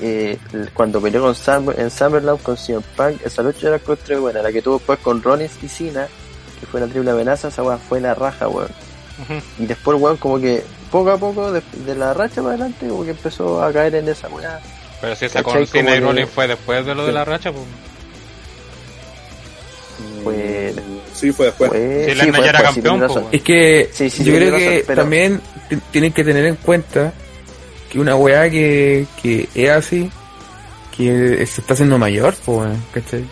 eh, 0.02 0.38
cuando 0.74 1.02
peleó 1.02 1.22
con 1.24 1.36
Sam, 1.36 1.74
en 1.78 1.90
Summerland 1.92 2.42
con 2.42 2.56
CM 2.56 2.82
Punk, 2.96 3.26
esa 3.26 3.42
lucha 3.44 3.68
era 3.68 3.80
contra 3.80 4.18
buena, 4.20 4.42
la 4.42 4.52
que 4.52 4.62
tuvo 4.62 4.76
después 4.78 5.00
con 5.00 5.22
Rollins 5.22 5.52
y 5.62 5.68
Cena, 5.68 6.08
que 6.60 6.66
fue 6.66 6.80
la 6.80 6.88
triple 6.88 7.12
amenaza, 7.12 7.48
esa 7.50 7.64
weá 7.64 7.78
fue 7.78 8.00
la 8.02 8.14
raja, 8.16 8.48
weón. 8.48 8.70
Y 9.60 9.66
después, 9.66 10.00
weón, 10.00 10.18
como 10.18 10.40
que 10.40 10.64
poco 10.92 11.12
a 11.12 11.18
poco, 11.18 11.52
de, 11.52 11.62
de 11.86 11.96
la 11.96 12.14
racha 12.14 12.36
para 12.42 12.50
adelante, 12.56 12.88
como 12.88 13.04
que 13.04 13.12
empezó 13.12 13.62
a 13.64 13.72
caer 13.74 13.96
en 13.96 14.08
esa 14.10 14.28
weá. 14.30 14.60
Pero 15.02 15.16
si 15.16 15.26
esa 15.26 15.44
con 15.44 15.66
Cena 15.68 15.96
y 15.96 16.00
Rollins 16.00 16.30
fue 16.30 16.48
después 16.48 16.86
de 16.86 16.96
lo 16.96 17.06
de 17.06 17.12
la 17.12 17.24
racha, 17.26 17.52
pues. 17.52 17.66
Fue, 20.24 20.74
Sí, 21.14 21.32
fue 21.32 21.48
después. 21.48 21.70
fue, 21.70 22.06
Si 22.10 22.16
Lesnar 22.16 22.44
ya 22.44 22.50
era 22.50 22.60
después, 22.60 22.76
sí, 22.76 22.82
campeón, 22.82 23.12
weón. 23.12 23.26
Es 23.32 23.42
que 23.42 23.90
Sí, 23.94 24.10
sí, 24.10 24.24
yo 24.24 24.32
sí, 24.34 24.38
creo 24.38 24.56
que 24.58 24.66
razón, 24.70 24.84
pero- 24.88 25.02
también 25.02 25.42
tienen 25.92 26.14
que 26.14 26.24
tener 26.24 26.46
en 26.46 26.56
cuenta 26.56 27.14
que 27.90 28.00
una 28.00 28.16
weá 28.16 28.50
que, 28.50 29.06
que 29.22 29.50
es 29.54 29.70
así, 29.70 30.10
que 30.96 31.46
se 31.46 31.62
está 31.62 31.74
haciendo 31.74 31.98
mayor, 31.98 32.34
pues, 32.46 32.58
weón, 32.60 32.84
¿cachai? 32.94 33.26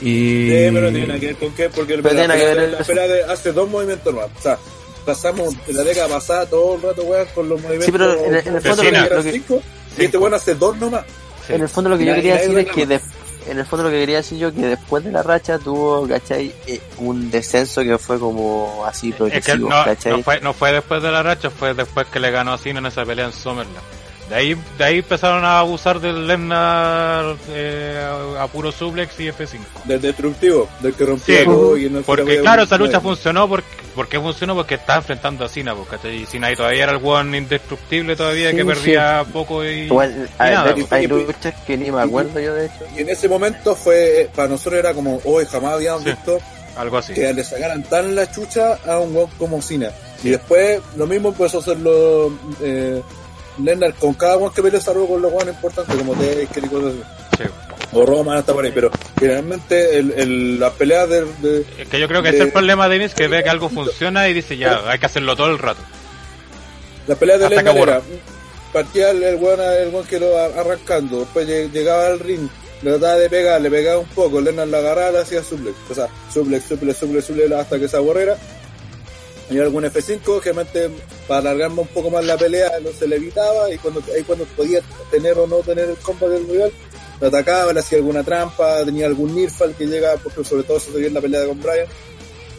Y... 0.00 0.48
Sí, 0.48 0.68
pero 0.72 0.80
no 0.82 0.90
tiene 0.90 1.06
nada 1.08 1.20
que 1.20 1.26
ver 1.26 1.36
con 1.36 1.54
qué, 1.54 1.70
porque 1.70 1.94
Pero 1.98 2.14
la, 2.14 2.20
tiene 2.26 2.34
que 2.38 2.44
ver 2.54 2.86
la 2.96 3.06
de 3.08 3.22
hace 3.24 3.52
dos 3.52 3.68
movimientos 3.68 4.14
más. 4.14 4.26
O 4.38 4.42
sea, 4.42 4.58
pasamos 5.04 5.54
en 5.66 5.76
la 5.76 5.82
década 5.84 6.08
pasada 6.08 6.46
todo 6.46 6.76
el 6.76 6.82
rato, 6.82 7.02
weón, 7.02 7.26
con 7.34 7.48
los 7.48 7.60
movimientos. 7.62 7.86
Sí, 7.86 7.92
pero 7.92 8.12
en 8.24 8.34
el- 8.34 8.46
en 8.48 8.54
el 8.56 8.60
fondo 8.62 8.82
lo 8.84 8.90
que- 8.90 9.14
lo 9.14 9.22
que- 9.22 9.32
cinco, 9.32 9.62
y 9.98 10.04
este 10.04 10.18
weón 10.18 10.34
hace 10.34 10.54
dos 10.54 10.76
nomás. 10.76 11.04
En 11.48 11.62
el 11.62 11.68
fondo 11.68 11.90
lo 11.90 11.98
que 11.98 12.04
yo 12.04 12.14
quería 12.14 12.36
decir 12.36 12.58
es 12.58 12.66
que 12.70 12.86
de- 12.86 13.00
en 13.48 13.58
el 13.58 13.64
fondo 13.64 13.84
lo 13.84 13.90
que 13.90 13.98
quería 14.00 14.18
decir 14.18 14.36
yo 14.38 14.52
que 14.52 14.60
después 14.60 15.02
de 15.02 15.10
la 15.10 15.22
racha 15.22 15.58
tuvo, 15.58 16.06
¿cachai? 16.06 16.52
Eh, 16.66 16.80
un 16.98 17.30
descenso 17.30 17.80
que 17.82 17.96
fue 17.96 18.18
como 18.18 18.84
así 18.86 19.08
Es 19.08 19.14
que 19.14 19.16
progresivo, 19.16 19.70
no, 19.70 19.84
¿cachai? 19.84 20.12
no 20.12 20.22
fue, 20.22 20.40
no 20.42 20.52
fue 20.52 20.72
después 20.72 21.02
de 21.02 21.10
la 21.10 21.22
racha, 21.22 21.48
fue 21.48 21.72
después 21.72 22.06
que 22.08 22.20
le 22.20 22.30
ganó 22.30 22.52
a 22.52 22.58
Cena 22.58 22.80
en 22.80 22.86
esa 22.86 23.06
pelea 23.06 23.24
en 23.26 23.32
Summerland. 23.32 23.74
De 24.28 24.34
ahí, 24.34 24.54
de 24.76 24.84
ahí 24.84 24.98
empezaron 24.98 25.42
a 25.44 25.60
abusar 25.60 26.00
del 26.00 26.26
Lesnar 26.26 27.34
eh, 27.50 28.06
a 28.38 28.46
puro 28.48 28.70
suplex 28.70 29.18
y 29.20 29.28
F5. 29.28 29.58
Del 29.84 30.00
destructivo, 30.02 30.68
del 30.80 30.94
que 30.94 31.06
rompía 31.06 31.38
Sí, 31.38 31.44
todo 31.46 31.76
y 31.78 31.88
no 31.88 32.02
Porque 32.02 32.40
claro, 32.40 32.62
esa 32.64 32.76
lucha 32.76 33.00
funcionó 33.00 33.48
porque, 33.48 33.66
porque 33.94 34.20
funcionó 34.20 34.54
porque 34.54 34.74
estaba 34.74 34.98
enfrentando 34.98 35.46
a 35.46 35.48
Cena, 35.48 35.74
¿cachai? 35.88 36.22
Y 36.22 36.26
Cena 36.26 36.48
ahí 36.48 36.56
todavía 36.56 36.82
era 36.84 36.92
el 36.92 37.00
one 37.02 37.38
indestructible 37.38 38.16
todavía 38.16 38.50
Sí, 38.50 38.56
que 38.56 38.62
sí. 38.62 38.68
perdía 38.68 39.24
poco 39.32 39.64
y... 39.64 39.88
Hay, 40.38 40.50
nada, 40.52 40.64
hay- 40.64 40.72
pues. 40.74 40.92
hay 40.92 41.04
Y- 41.04 41.08
luchas 41.08 41.54
que 41.66 41.76
ni 41.78 41.90
me 41.90 42.02
acuerdo 42.02 42.38
yo 42.38 42.52
de 42.52 42.66
hecho. 42.66 42.84
Y 42.96 43.00
en 43.00 43.08
ese 43.08 43.30
momento 43.30 43.74
fue, 43.74 44.22
eh, 44.22 44.30
para 44.34 44.48
nosotros 44.48 44.78
era 44.78 44.92
como, 44.92 45.22
hoy 45.24 45.46
jamás 45.46 45.72
habíamos 45.72 46.02
Sí. 46.02 46.10
visto 46.10 46.38
algo 46.76 46.98
así. 46.98 47.14
que 47.14 47.32
le 47.32 47.42
sacaran 47.42 47.82
tan 47.84 48.14
la 48.14 48.30
chucha 48.30 48.78
a 48.86 48.98
un 48.98 49.16
weón 49.16 49.30
como 49.38 49.62
Cena. 49.62 49.90
Y 50.22 50.30
después 50.30 50.80
lo 50.96 51.06
mismo 51.06 51.30
empezó 51.30 51.58
a 51.58 51.60
hacerlo 51.62 52.30
eh, 52.60 53.00
Lennart 53.62 53.98
con 53.98 54.14
cada 54.14 54.36
weón 54.36 54.52
que 54.52 54.62
peleó 54.62 54.80
salvo 54.80 55.06
con 55.08 55.22
los 55.22 55.32
weones 55.32 55.54
importantes 55.54 55.94
como 55.96 56.12
Taker 56.14 56.64
y 56.64 56.68
cosas 56.68 56.92
así. 56.92 57.44
Sí. 57.44 57.44
O 57.92 58.04
Roman 58.04 58.36
hasta 58.38 58.52
por 58.52 58.64
ahí, 58.64 58.72
pero 58.74 58.90
generalmente 59.18 59.98
el, 59.98 60.12
el, 60.12 60.60
las 60.60 60.72
peleas 60.74 61.08
de, 61.08 61.24
de- 61.40 61.64
Es 61.78 61.88
que 61.88 61.98
yo 61.98 62.06
creo 62.08 62.22
que 62.22 62.30
de- 62.30 62.36
ese 62.36 62.42
es 62.44 62.46
el 62.48 62.52
problema 62.52 62.88
de 62.88 62.98
Vince, 62.98 63.14
que 63.14 63.28
ve 63.28 63.42
que 63.42 63.48
algo 63.48 63.68
funciona 63.70 64.28
y 64.28 64.34
dice 64.34 64.56
ya, 64.56 64.82
hay 64.90 64.98
que 64.98 65.06
hacerlo 65.06 65.34
todo 65.36 65.50
el 65.50 65.58
rato. 65.58 65.80
las 67.06 67.16
peleas 67.18 67.40
de 67.40 67.48
Lennart 67.48 67.76
era 67.78 68.02
partía 68.72 69.10
el, 69.10 69.22
el 69.22 69.36
weón 69.36 69.60
el 69.60 69.88
weón 69.88 70.06
que 70.06 70.20
lo 70.20 70.36
arrancando, 70.38 71.20
después 71.20 71.48
lleg- 71.48 71.70
llegaba 71.72 72.06
al 72.08 72.18
ring, 72.20 72.46
le 72.82 72.90
trataba 72.90 73.14
de 73.16 73.30
pegar, 73.30 73.60
le 73.62 73.70
pegaba 73.70 73.98
un 74.00 74.08
poco, 74.08 74.40
Lennart 74.40 74.68
la 74.70 74.78
agarraba, 74.78 75.10
le 75.12 75.18
hacía 75.20 75.42
suplex, 75.42 75.74
o 75.90 75.94
sea, 75.94 76.08
suplex, 76.32 76.64
suplex, 76.64 76.98
suplex, 76.98 77.24
suplex 77.26 77.52
hasta 77.52 77.78
que 77.78 77.88
se 77.88 77.96
aborrera. 77.96 78.36
Y 79.50 79.58
algún 79.58 79.84
F5 79.84 80.40
que 80.40 80.52
realmente 80.52 80.90
para 81.26 81.40
alargarme 81.40 81.80
un 81.80 81.88
poco 81.88 82.10
más 82.10 82.24
la 82.24 82.36
pelea 82.36 82.70
no 82.82 82.90
se 82.92 83.08
le 83.08 83.16
evitaba 83.16 83.72
y 83.72 83.78
cuando 83.78 84.02
ahí 84.14 84.22
cuando 84.22 84.44
podía 84.44 84.80
tener 85.10 85.38
o 85.38 85.46
no 85.46 85.56
tener 85.58 85.88
el 85.88 85.96
combo 85.96 86.28
del 86.28 86.46
rival 86.46 86.72
lo 87.20 87.28
atacaba, 87.28 87.72
le 87.72 87.80
hacía 87.80 87.98
alguna 87.98 88.22
trampa, 88.22 88.84
tenía 88.84 89.06
algún 89.06 89.34
Nirfal 89.34 89.74
que 89.74 89.86
llega, 89.86 90.16
porque 90.22 90.44
sobre 90.44 90.62
todo 90.62 90.78
se 90.78 90.92
veía 90.92 91.08
en 91.08 91.14
la 91.14 91.20
pelea 91.20 91.46
con 91.46 91.60
Brian. 91.60 91.86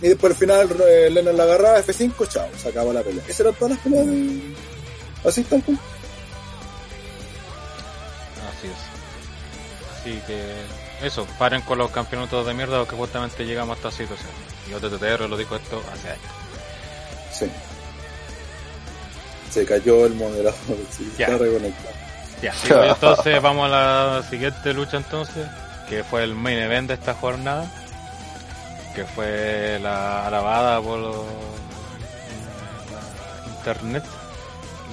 Y 0.02 0.10
después 0.10 0.34
al 0.34 0.38
final 0.38 0.70
eh, 0.88 1.10
Lennon 1.10 1.38
la 1.38 1.44
agarraba, 1.44 1.80
F5, 1.84 2.28
chao, 2.28 2.48
se 2.58 2.70
acaba 2.70 2.94
la 2.94 3.02
pelea. 3.02 3.24
Esas 3.26 3.42
eran 3.42 3.54
todas 3.54 3.72
las 3.72 3.80
peleas 3.80 4.08
de... 4.08 4.40
Así 5.26 5.44
tal 5.44 5.64
cual. 5.64 5.80
Así 8.50 8.68
es. 8.68 10.00
Así 10.00 10.22
que 10.28 11.06
eso, 11.06 11.26
paren 11.38 11.62
con 11.62 11.78
los 11.78 11.92
campeonatos 11.92 12.46
de 12.46 12.54
mierda 12.54 12.80
porque 12.80 12.96
justamente 12.96 13.46
llegamos 13.46 13.76
a 13.76 13.78
esta 13.78 13.92
situación. 13.92 14.30
Y 14.70 14.74
OTTR 14.74 15.30
lo 15.30 15.38
dijo 15.38 15.56
esto 15.56 15.82
hace 15.94 16.10
años. 16.10 16.39
Sí. 17.40 17.50
Se 19.52 19.66
cayó 19.66 20.06
el 20.06 20.14
moderador, 20.14 20.54
sí, 20.92 21.12
Ya. 21.18 21.28
está 21.28 21.38
reconectado. 21.40 21.96
Ya, 22.42 22.54
bueno, 22.70 22.84
entonces 22.94 23.42
vamos 23.42 23.66
a 23.66 23.70
la 23.70 24.24
siguiente 24.30 24.74
lucha 24.74 24.98
entonces, 24.98 25.48
que 25.90 26.04
fue 26.04 26.24
el 26.24 26.36
main 26.36 26.60
event 26.60 26.88
de 26.90 26.94
esta 26.96 27.14
jornada, 27.16 27.66
que 28.96 29.06
fue 29.06 29.80
la 29.82 30.28
alabada 30.28 30.80
por 30.82 31.00
los- 31.00 31.16
la 32.92 33.52
internet, 33.58 34.04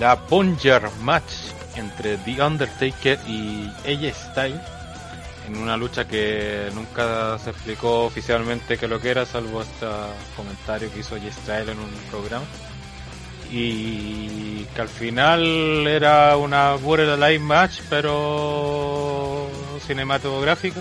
la 0.01 0.15
Bunger 0.15 0.91
Match 1.01 1.33
entre 1.77 2.17
The 2.19 2.43
Undertaker 2.43 3.19
y 3.27 3.71
AJ 3.85 4.15
Styles, 4.33 4.61
en 5.47 5.57
una 5.57 5.77
lucha 5.77 6.07
que 6.07 6.71
nunca 6.75 7.39
se 7.39 7.51
explicó 7.51 8.05
oficialmente 8.05 8.79
qué 8.79 8.89
lo 8.89 9.01
que 9.01 9.11
era, 9.11 9.25
salvo 9.27 9.63
este 9.63 9.87
comentario 10.37 10.93
que 10.93 11.01
hizo 11.01 11.17
Styles 11.17 11.69
en 11.69 11.79
un 11.79 11.91
programa. 12.11 12.45
Y 13.51 14.65
que 14.75 14.81
al 14.81 14.89
final 14.89 15.87
era 15.87 16.37
una 16.37 16.75
Borderline 16.75 17.43
match 17.43 17.81
pero 17.89 19.49
cinematográfica. 19.87 20.81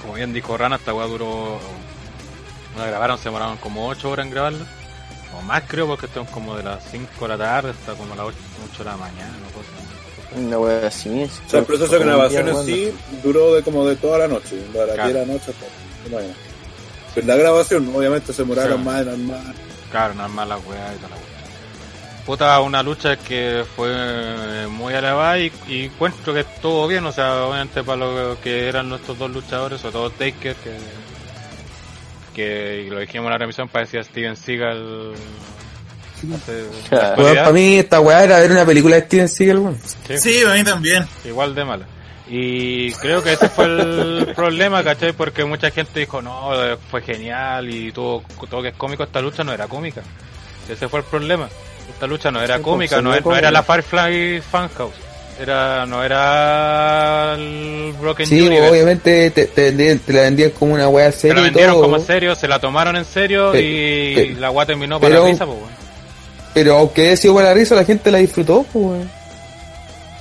Como 0.00 0.14
bien 0.14 0.32
dijo 0.32 0.56
Rana 0.56 0.76
esta 0.76 0.94
weá 0.94 1.06
duró 1.06 1.58
la 2.78 2.86
grabaron 2.86 3.18
se 3.18 3.24
demoraron 3.24 3.56
como 3.56 3.88
8 3.88 4.10
horas 4.10 4.26
en 4.26 4.32
grabarla. 4.32 4.66
O 5.36 5.42
más 5.42 5.64
creo 5.66 5.86
porque 5.86 6.06
están 6.06 6.26
como 6.26 6.56
de 6.56 6.62
las 6.62 6.84
5 6.90 7.08
de 7.20 7.28
la 7.28 7.38
tarde 7.38 7.70
hasta 7.70 7.94
como 7.94 8.14
las 8.14 8.26
8, 8.26 8.36
de 8.78 8.84
la 8.84 8.96
mañana 8.96 9.34
o 9.50 9.52
cosas. 9.52 9.95
Una 10.34 10.58
wea 10.58 10.86
así. 10.88 11.24
O 11.24 11.48
sea, 11.50 11.60
el 11.60 11.66
proceso 11.66 11.92
de 11.92 12.04
grabación 12.04 12.48
en 12.48 12.64
sí 12.64 12.92
duró 13.22 13.54
de 13.54 13.62
como 13.62 13.86
de 13.86 13.96
toda 13.96 14.18
la 14.18 14.28
noche, 14.28 14.56
de 14.56 14.86
las 14.86 14.94
Claro. 14.94 15.04
10 15.04 15.14
de 15.14 15.26
la 15.26 15.32
noche 15.32 15.50
hasta 15.52 15.66
la 16.10 16.16
mañana. 16.16 16.34
Pero 17.14 17.26
la 17.26 17.36
grabación, 17.36 17.92
obviamente, 17.94 18.32
se 18.32 18.42
demoraron 18.42 18.78
Sí. 18.78 18.84
más, 18.84 19.00
eran 19.02 19.26
más. 19.26 19.40
Claro, 19.90 20.14
nada 20.14 20.28
más 20.28 20.48
la 20.48 20.56
weá 20.58 20.92
y 20.94 20.96
toda 20.96 21.08
la 21.10 21.16
weá. 21.16 21.24
Puta, 22.26 22.60
una 22.60 22.82
lucha 22.82 23.16
que 23.16 23.64
fue 23.76 24.66
muy 24.68 24.92
alabada 24.92 25.38
y, 25.38 25.52
y 25.68 25.84
encuentro 25.84 26.34
que 26.34 26.40
estuvo 26.40 26.86
bien, 26.88 27.06
o 27.06 27.12
sea, 27.12 27.44
obviamente 27.44 27.84
para 27.84 27.98
lo 27.98 28.36
que 28.42 28.68
eran 28.68 28.88
nuestros 28.88 29.16
dos 29.16 29.30
luchadores, 29.30 29.80
sobre 29.80 29.92
todo 29.92 30.10
Taker, 30.10 30.56
que, 30.56 30.76
que 32.34 32.86
lo 32.90 32.98
dijimos 32.98 33.26
en 33.26 33.32
la 33.32 33.38
remisión, 33.38 33.68
parecía 33.68 34.02
Steven 34.02 34.36
Seagal. 34.36 35.12
La 36.90 37.14
para 37.14 37.52
mí 37.52 37.76
esta 37.78 38.00
weá 38.00 38.24
era 38.24 38.38
ver 38.40 38.50
una 38.50 38.64
película 38.64 38.96
de 38.96 39.02
Steven 39.02 39.28
Seagal, 39.28 39.58
weón. 39.58 39.78
Sí, 40.08 40.18
Sí, 40.18 40.42
a 40.48 40.54
mí 40.54 40.64
también. 40.64 41.06
igual 41.24 41.54
de 41.54 41.64
mala. 41.64 41.86
Y 42.28 42.90
creo 42.94 43.22
que 43.22 43.34
ese 43.34 43.48
fue 43.48 43.66
el 43.66 44.32
problema, 44.36 44.82
¿cachai? 44.82 45.12
Porque 45.12 45.44
mucha 45.44 45.70
gente 45.70 46.00
dijo, 46.00 46.20
no, 46.20 46.50
fue 46.90 47.02
genial 47.02 47.72
y 47.72 47.92
todo, 47.92 48.22
todo 48.50 48.62
que 48.62 48.68
es 48.68 48.74
cómico, 48.74 49.04
esta 49.04 49.20
lucha 49.20 49.44
no 49.44 49.52
era 49.52 49.68
cómica. 49.68 50.02
Ese 50.68 50.88
fue 50.88 51.00
el 51.00 51.04
problema. 51.06 51.48
Esta 51.88 52.06
lucha 52.08 52.30
no 52.32 52.42
era 52.42 52.56
Sí, 52.56 52.62
pues, 52.64 52.72
cómica, 52.72 52.96
se 52.96 53.02
no, 53.02 53.14
era- 53.14 53.50
no 53.50 53.50
la 53.52 53.62
Firefly 53.62 54.40
Funhouse. 54.40 54.94
Era, 55.38 55.84
no 55.86 56.02
era 56.02 57.34
el 57.34 57.92
Broken 58.00 58.26
Sí, 58.26 58.40
Universe. 58.40 58.70
obviamente 58.70 59.30
te, 59.30 59.44
te, 59.46 59.64
vendían- 59.70 59.98
te 59.98 60.12
la 60.14 60.22
vendían 60.22 60.50
como 60.50 60.72
una 60.74 60.88
weá 60.88 61.12
Se 61.12 61.20
seria 61.20 61.34
la 61.36 61.40
y 61.42 61.44
vendieron 61.44 61.74
todo, 61.74 61.82
como 61.84 61.96
en 61.96 62.06
serio, 62.06 62.34
se 62.34 62.48
la 62.48 62.58
tomaron 62.58 62.96
en 62.96 63.04
serio 63.04 63.52
Pe- 63.52 63.62
y 63.62 64.14
pe- 64.14 64.40
la 64.40 64.48
guata 64.48 64.68
terminó 64.68 64.98
para 64.98 65.10
pero- 65.12 65.24
la 65.26 65.30
risa, 65.30 65.44
pues, 65.46 65.58
weón. 65.58 65.85
Pero 66.56 66.78
aunque 66.78 67.02
haya 67.08 67.18
sido 67.18 67.34
para 67.34 67.48
la 67.48 67.54
risa, 67.54 67.74
la 67.74 67.84
gente 67.84 68.10
la 68.10 68.16
disfrutó, 68.16 68.64
pues, 68.72 68.82
weón. 68.82 69.10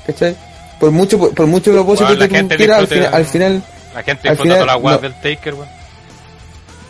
¿Cachai? 0.05 0.35
Por 0.81 0.91
mucho, 0.91 1.17
por, 1.17 1.33
por 1.33 1.47
mucho 1.47 1.71
propósito 1.71 2.13
la 2.13 2.27
que 2.27 2.43
tú 2.43 2.55
quieras, 2.57 2.79
al, 2.79 2.87
final, 2.87 3.13
al 3.13 3.25
final, 3.25 3.63
La 3.93 4.03
gente 4.03 4.27
disfruta 4.29 4.43
final, 4.43 4.57
todas 4.57 4.67
las 4.67 4.81
guatas 4.81 5.01
no. 5.01 5.07
del 5.07 5.21
Taker, 5.21 5.53
weón. 5.53 5.69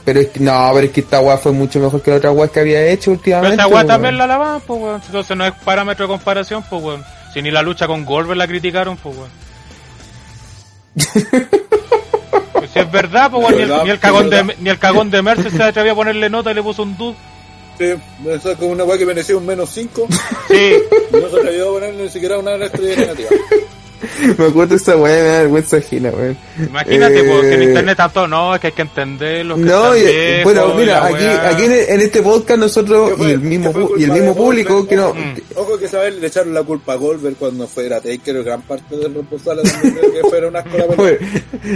pero 0.04 0.20
es 0.22 0.28
que, 0.30 0.40
no, 0.40 0.72
pero 0.74 0.88
es 0.88 0.92
que 0.92 1.02
esta 1.02 1.22
weá 1.22 1.38
fue 1.38 1.52
mucho 1.52 1.80
mejor 1.80 2.02
que 2.02 2.10
la 2.10 2.18
otra 2.18 2.32
weá 2.32 2.48
que 2.48 2.60
había 2.60 2.88
hecho 2.88 3.12
Pero 3.12 3.18
últimamente. 3.20 3.54
esa 3.58 3.68
weá 3.68 3.76
weón. 3.76 3.88
también 3.88 4.18
la 4.18 4.24
alaban, 4.24 4.62
pues 4.62 4.82
weón. 4.82 5.02
Entonces 5.06 5.38
no 5.38 5.46
es 5.46 5.54
parámetro 5.64 6.08
de 6.08 6.14
comparación, 6.14 6.64
pues 6.68 6.82
weón. 6.82 7.06
Si 7.32 7.40
ni 7.44 7.52
la 7.52 7.62
lucha 7.62 7.86
con 7.86 8.04
Goldberg 8.04 8.40
la 8.40 8.48
criticaron, 8.48 8.98
pues 8.98 9.16
weón. 9.16 9.30
Pues 12.54 12.72
si 12.74 12.80
es 12.80 12.92
verdad, 12.92 13.30
pues 13.30 13.44
weón, 13.44 13.58
ni 13.58 13.62
el, 13.62 13.84
ni 13.84 13.90
el 13.92 14.00
cagón 14.00 14.28
de, 14.28 14.56
ni 14.60 14.70
el 14.72 14.80
cagón 14.80 15.12
de 15.12 15.22
Mercer 15.22 15.52
se 15.52 15.62
atrevía 15.62 15.92
a 15.92 15.96
ponerle 15.96 16.32
nota 16.32 16.50
y 16.50 16.56
le 16.56 16.64
puso 16.64 16.82
un 16.82 16.98
dude. 16.98 17.16
Sí, 17.78 17.86
eso 18.30 18.52
es 18.52 18.58
como 18.58 18.72
una 18.72 18.84
weá 18.84 18.98
que 18.98 19.06
merecía 19.06 19.36
un 19.38 19.46
menos 19.46 19.70
5. 19.72 20.08
Sí, 20.48 20.76
y 21.12 21.16
no 21.16 21.30
se 21.30 21.38
atrevió 21.40 21.70
a 21.70 21.74
ponerle 21.74 22.04
ni 22.04 22.10
siquiera 22.10 22.38
una 22.40 22.56
estrella 22.56 22.96
negativa. 22.96 23.30
Me 24.38 24.46
acuerdo 24.46 24.68
de 24.68 24.76
esa 24.76 24.96
weá, 24.98 25.16
me 25.24 25.30
da 25.30 25.40
vergüenza 25.42 25.78
ajena, 25.78 26.10
weón. 26.12 26.38
Imagínate, 26.60 27.20
Eh, 27.20 27.24
porque 27.32 27.54
en 27.56 27.64
internet 27.64 27.98
tanto 27.98 28.28
no, 28.28 28.54
es 28.54 28.62
que 28.62 28.68
hay 28.68 28.74
que 28.74 28.82
entenderlo. 28.84 29.56
que 29.56 29.62
No, 29.62 29.96
y- 29.96 30.02
viejos, 30.02 30.44
bueno, 30.44 30.74
mira, 30.76 31.06
aquí, 31.06 31.24
weá. 31.24 31.50
aquí 31.50 31.64
en, 31.64 31.72
en 31.72 32.02
este 32.02 32.22
podcast 32.22 32.60
nosotros 32.60 33.14
fue- 33.18 33.30
y 33.30 33.32
el 33.32 33.40
mismo 33.40 33.74
y 33.98 34.04
el 34.04 34.12
mismo 34.12 34.36
público 34.36 34.74
Goldberg. 34.76 34.90
que 34.90 34.96
no 34.96 35.14
Mm. 35.14 35.36
Ojo 35.56 35.78
que 35.80 35.88
saber 35.88 36.14
le 36.14 36.28
echaron 36.28 36.54
la 36.54 36.62
culpa 36.64 36.94
a 36.94 36.96
Goldberg 36.98 37.36
cuando 37.38 37.68
fue 37.68 37.88
era 37.88 38.00
Taker, 38.00 38.44
gran 38.44 38.62
parte 38.62 38.96
del 38.96 39.14
responsable 39.16 39.64
de 39.64 39.72
que 40.22 40.30
fuera 40.30 40.48
una 40.50 40.60
escuela 40.60 40.86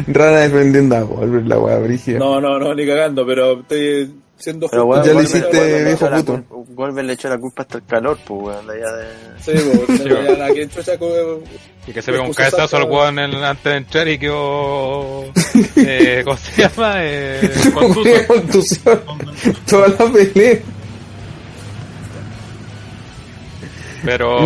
Rana 0.07 0.39
defendiendo 0.41 0.95
a 0.97 1.03
Wolver, 1.03 1.45
la 1.47 1.57
weá 1.59 1.80
brígida. 1.80 2.19
No, 2.19 2.39
no, 2.39 2.59
no, 2.59 2.73
ni 2.76 2.85
cagando, 2.85 3.26
pero 3.26 3.61
estoy 3.61 4.11
siendo 4.40 4.68
Pero 4.70 4.86
weón, 4.86 5.03
Ya 5.03 5.11
Goldberg- 5.14 5.24
hiciste, 5.24 5.53
le 5.53 5.84
viejo 5.84 5.95
echó 6.06 6.10
la 6.10 6.18
puto. 6.18 6.44
culpa- 6.48 6.74
Goldberg 6.74 7.06
le 7.07 7.14
echó 7.14 7.30
la 7.30 7.38
culpa 7.38 7.61
hasta 7.64 7.78
el 7.78 7.86
calor, 7.86 8.18
pues 8.26 8.41
weón, 8.41 8.68
de 8.68 8.74
allá 8.74 8.95
de... 8.95 9.06
Sí, 9.41 9.52
pues, 9.86 10.03
ya 10.03 10.36
la 10.38 10.48
que 10.53 10.68
chucha 10.70 10.98
co- 10.98 11.41
Y 11.88 11.91
que 11.94 12.02
se 12.02 12.11
ve 12.11 12.20
un 12.20 12.34
cabezazo 12.34 12.78
al 12.78 12.84
weón 12.84 13.20
en- 13.20 13.36
antes 13.36 13.64
de 13.64 13.76
entrar 13.78 14.07
y 14.07 14.18
quedó. 14.20 15.26
Eh, 15.76 16.22
¿Cómo 16.26 16.38
se 16.38 16.61
llama? 16.61 16.94
Eh. 16.98 17.49
Contusión. 18.28 19.02
Toda 19.68 19.88
la 19.88 19.98
pelea. 20.11 20.60
Pero. 24.06 24.40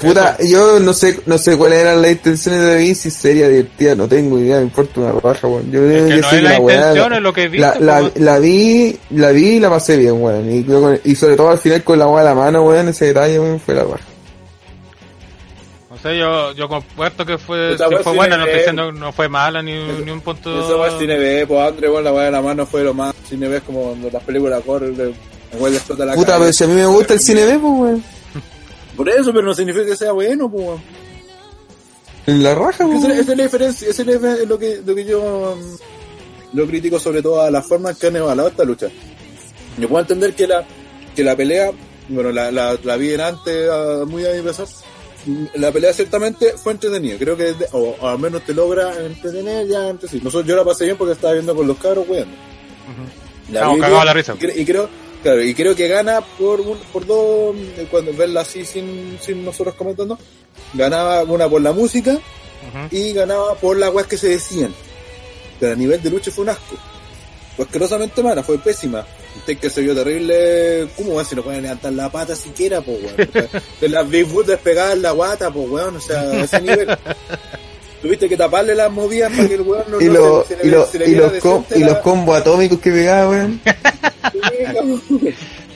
Puta, 0.00 0.36
eso, 0.38 0.48
yo 0.48 0.80
no 0.80 0.94
sé, 0.94 1.20
no 1.26 1.36
sé 1.36 1.56
cuáles 1.56 1.80
eran 1.80 2.00
las 2.00 2.12
intenciones 2.12 2.62
de 2.62 2.66
David, 2.74 2.94
si 2.94 3.10
sería 3.10 3.48
divertida, 3.48 3.94
no 3.94 4.08
tengo 4.08 4.38
idea, 4.38 4.56
me 4.56 4.62
importa 4.62 5.00
una 5.00 5.12
raja, 5.20 5.46
weón. 5.46 5.70
Yo, 5.70 5.84
es 5.84 6.02
que 6.02 6.20
no 6.20 6.30
es 6.30 6.42
la 6.42 6.60
weá, 6.60 6.76
intención, 6.76 7.12
es 7.12 7.20
lo 7.20 7.32
que 7.32 7.48
la, 7.50 7.74
la, 7.78 8.10
la 8.14 8.38
vi, 8.38 8.98
la 9.10 9.30
vi 9.30 9.48
y 9.48 9.60
la 9.60 9.68
pasé 9.68 9.98
bien, 9.98 10.22
weón. 10.22 10.50
Y, 10.50 10.64
creo 10.64 10.98
y 11.04 11.14
sobre 11.14 11.36
todo 11.36 11.50
al 11.50 11.58
final 11.58 11.84
con 11.84 11.98
la 11.98 12.06
weá 12.06 12.24
de 12.24 12.30
la 12.30 12.34
mano, 12.34 12.62
weón, 12.62 12.88
ese 12.88 13.06
detalle, 13.06 13.38
weón, 13.38 13.60
fue 13.60 13.74
la 13.74 13.84
raja. 13.84 14.04
No 15.90 15.98
sé, 15.98 16.16
yo, 16.16 16.52
yo 16.52 16.68
compuesto 16.68 17.26
que 17.26 17.36
fue, 17.36 17.76
weá 17.76 17.98
fue 18.02 18.14
buena, 18.14 18.38
no 18.38 18.44
estoy 18.44 18.58
diciendo 18.58 18.92
no 18.92 19.12
fue 19.12 19.28
mala 19.28 19.62
ni, 19.62 19.72
ni 20.04 20.10
un 20.10 20.22
punto. 20.22 20.64
Esa 20.64 20.76
weá 20.76 20.88
es 20.88 20.98
cine 20.98 21.18
B, 21.18 21.46
pues 21.46 21.60
André, 21.60 21.90
weón, 21.90 22.04
la 22.04 22.12
weá 22.12 22.24
de 22.24 22.30
la 22.30 22.40
mano 22.40 22.64
fue 22.64 22.82
lo 22.82 22.94
más 22.94 23.14
cine 23.28 23.48
B, 23.48 23.58
es 23.58 23.62
como 23.64 23.82
cuando 23.82 24.10
las 24.10 24.22
películas 24.22 24.62
corren, 24.64 24.96
le, 24.96 25.12
weón, 25.58 25.72
le 25.72 25.76
explota 25.76 26.06
la 26.06 26.14
Puta, 26.14 26.26
cara. 26.26 26.38
pero 26.38 26.52
si 26.54 26.64
a 26.64 26.66
mí 26.68 26.74
me 26.74 26.86
gusta 26.86 27.12
el 27.12 27.20
cine 27.20 27.44
B, 27.44 27.58
pues, 27.58 27.62
weón. 27.62 28.19
Por 29.00 29.08
eso, 29.08 29.32
pero 29.32 29.46
no 29.46 29.54
significa 29.54 29.86
que 29.86 29.96
sea 29.96 30.12
bueno, 30.12 30.50
pues. 30.50 30.78
En 32.26 32.42
la 32.42 32.54
raja, 32.54 32.84
Esa, 32.84 32.86
weón. 32.86 33.10
esa 33.12 33.32
es 33.32 33.38
la 33.38 33.44
diferencia, 33.44 33.88
esa 33.88 34.02
es 34.02 34.20
la- 34.20 34.36
lo 34.44 34.58
que, 34.58 34.82
lo 34.84 34.94
que 34.94 35.04
yo 35.06 35.56
mm, 35.56 36.56
lo 36.58 36.66
critico 36.66 37.00
sobre 37.00 37.22
todo 37.22 37.40
a 37.40 37.50
la 37.50 37.62
forma 37.62 37.90
en 37.90 37.96
que 37.96 38.08
han 38.08 38.16
evaluado 38.16 38.50
esta 38.50 38.62
lucha. 38.64 38.88
Yo 39.78 39.88
puedo 39.88 40.02
entender 40.02 40.34
que 40.34 40.46
la, 40.46 40.66
que 41.16 41.24
la 41.24 41.34
pelea, 41.34 41.70
bueno, 42.10 42.30
la, 42.30 42.50
la, 42.50 42.76
la 42.84 42.96
vi 42.98 43.14
en 43.14 43.22
antes, 43.22 43.70
a- 43.70 44.04
muy 44.06 44.26
a 44.26 44.32
mi 44.34 44.42
pesar, 44.42 44.66
la 45.54 45.72
pelea 45.72 45.94
ciertamente 45.94 46.52
fue 46.62 46.72
entretenida, 46.72 47.16
creo 47.18 47.38
que, 47.38 47.54
de- 47.54 47.68
o, 47.72 47.96
o 47.98 48.06
al 48.06 48.18
menos 48.18 48.42
te 48.44 48.52
logra 48.52 48.94
entretener 49.02 49.66
ya 49.66 49.88
antes 49.88 50.10
sí. 50.10 50.20
Nosotros, 50.22 50.46
yo 50.46 50.56
la 50.56 50.64
pasé 50.64 50.84
bien 50.84 50.98
porque 50.98 51.14
estaba 51.14 51.32
viendo 51.32 51.54
con 51.56 51.66
los 51.66 51.78
cabros, 51.78 52.06
weón. 52.06 52.28
La 53.50 53.60
Estamos 53.60 53.76
vi 53.76 53.80
cagados 53.80 53.98
bien, 54.04 54.06
la 54.06 54.12
risa. 54.12 54.60
Y 54.60 54.64
creo, 54.66 54.88
claro, 55.22 55.42
y 55.42 55.54
creo 55.54 55.74
que 55.74 55.88
gana 55.88 56.20
por 56.20 56.60
un, 56.60 56.78
por 56.92 57.06
dos, 57.06 57.56
eh, 57.56 57.86
cuando 57.90 58.12
verla 58.12 58.42
así 58.42 58.64
sin, 58.64 59.18
sin 59.20 59.44
nosotros 59.44 59.74
comentando, 59.74 60.18
ganaba 60.74 61.22
una 61.24 61.48
por 61.48 61.62
la 61.62 61.72
música, 61.72 62.18
y 62.90 63.12
ganaba 63.12 63.54
por 63.54 63.76
las 63.78 63.92
weas 63.92 64.06
que 64.06 64.18
se 64.18 64.28
decían. 64.28 64.74
Pero 65.58 65.72
a 65.72 65.76
nivel 65.76 66.02
de 66.02 66.10
lucha 66.10 66.30
fue 66.30 66.44
un 66.44 66.50
asco. 66.50 66.76
Fue 67.56 67.64
asquerosamente 67.64 68.22
mala, 68.22 68.42
fue 68.42 68.58
pésima. 68.58 69.04
Usted 69.36 69.58
que 69.58 69.70
se 69.70 69.80
vio 69.80 69.94
terrible, 69.94 70.88
¿cómo 70.96 71.12
weón? 71.12 71.24
Si 71.24 71.34
no 71.34 71.42
pueden 71.42 71.62
levantar 71.62 71.92
la 71.92 72.10
pata 72.10 72.34
siquiera, 72.34 72.80
pues 72.80 72.98
weón. 73.02 73.28
De 73.80 73.88
las 73.88 74.08
Bigfoot 74.08 74.46
despegadas 74.46 74.94
en 74.94 75.02
la 75.02 75.12
guata, 75.12 75.50
pues 75.50 75.68
weón, 75.68 75.96
o 75.96 76.00
sea, 76.00 76.20
a 76.20 76.44
ese 76.44 76.60
nivel. 76.60 76.88
Tuviste 78.02 78.28
que 78.28 78.36
taparle 78.36 78.74
las 78.74 78.90
movidas 78.90 79.30
para 79.36 79.46
que 79.48 79.54
el 79.54 79.60
weón 79.60 79.84
no, 79.90 80.00
Y, 80.00 80.04
lo- 80.06 80.42
se, 80.44 80.56
se 80.56 80.62
le, 80.62 80.68
y, 80.68 80.70
lo- 80.70 80.86
se 80.86 80.98
le 80.98 81.08
y 81.10 81.14
los 81.14 81.32
com- 81.34 81.64
y 81.76 81.80
los 81.80 81.98
combos 81.98 82.38
atómicos 82.40 82.78
que 82.80 82.90
pegaba, 82.90 83.28
weón. 83.30 83.60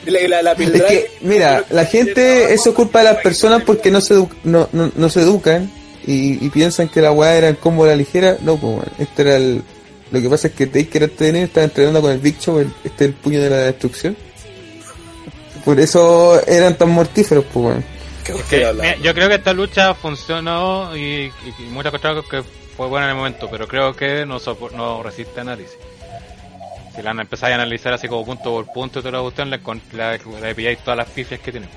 Y 0.05 0.11
la, 0.11 0.21
y 0.21 0.27
la, 0.27 0.41
la 0.43 0.51
Es 0.51 0.57
Pildray- 0.59 0.87
que, 0.87 1.11
mira, 1.21 1.63
la 1.69 1.85
gente, 1.85 2.53
eso 2.53 2.69
es 2.69 2.75
culpa 2.75 2.99
de 2.99 3.05
las 3.05 3.17
personas 3.23 3.63
porque 3.63 3.89
no 3.91 4.01
se, 4.01 4.15
no, 4.43 4.69
no, 4.71 4.91
no 4.95 5.09
se 5.09 5.21
educan 5.21 5.69
y, 6.05 6.43
y 6.45 6.49
piensan 6.49 6.87
que 6.89 7.01
la 7.01 7.11
weá 7.11 7.35
era 7.35 7.47
el 7.49 7.57
combo 7.57 7.85
de 7.85 7.91
la 7.91 7.95
ligera. 7.97 8.37
No, 8.41 8.57
pues, 8.57 8.73
weón. 8.73 8.89
Este 8.99 9.21
era 9.23 9.35
el. 9.37 9.63
Lo 10.11 10.21
que 10.21 10.29
pasa 10.29 10.47
es 10.47 10.53
que 10.53 10.67
Taker 10.67 11.11
venir 11.17 11.43
estaba 11.43 11.63
entrenando 11.65 12.01
con 12.01 12.11
el 12.11 12.19
Big 12.19 12.39
Show, 12.39 12.59
el- 12.59 12.71
este 12.83 13.05
es 13.05 13.09
el 13.09 13.13
puño 13.15 13.41
de 13.41 13.49
la 13.49 13.57
destrucción. 13.57 14.15
Por 15.63 15.79
eso 15.79 16.39
eran 16.45 16.77
tan 16.77 16.89
mortíferos, 16.89 17.43
pues, 17.51 17.65
weón. 17.65 17.94
Yo 19.01 19.13
creo 19.13 19.29
que 19.29 19.35
esta 19.35 19.53
lucha 19.53 19.93
funcionó 19.93 20.95
y, 20.95 20.99
y, 20.99 21.31
y 21.59 21.63
muchas 21.71 21.91
cosas 21.91 22.23
que 22.29 22.43
fue 22.75 22.87
buena 22.87 23.05
en 23.05 23.11
el 23.11 23.17
momento, 23.17 23.47
pero 23.49 23.67
creo 23.67 23.95
que 23.95 24.25
no, 24.25 24.39
sopor- 24.39 24.71
no 24.73 25.01
resiste 25.03 25.39
análisis. 25.41 25.77
Si 26.95 27.01
la 27.01 27.11
empezáis 27.11 27.51
a 27.51 27.55
analizar 27.55 27.93
así 27.93 28.07
como 28.07 28.25
punto 28.25 28.51
por 28.51 28.65
punto 28.71 28.99
y 28.99 29.01
toda 29.01 29.17
la 29.17 29.21
cuestión, 29.21 29.49
le, 29.49 29.61
encont- 29.61 29.81
le, 29.91 30.41
le 30.41 30.55
pilláis 30.55 30.79
todas 30.79 30.97
las 30.97 31.07
pifias 31.09 31.39
que 31.41 31.51
tiene. 31.51 31.67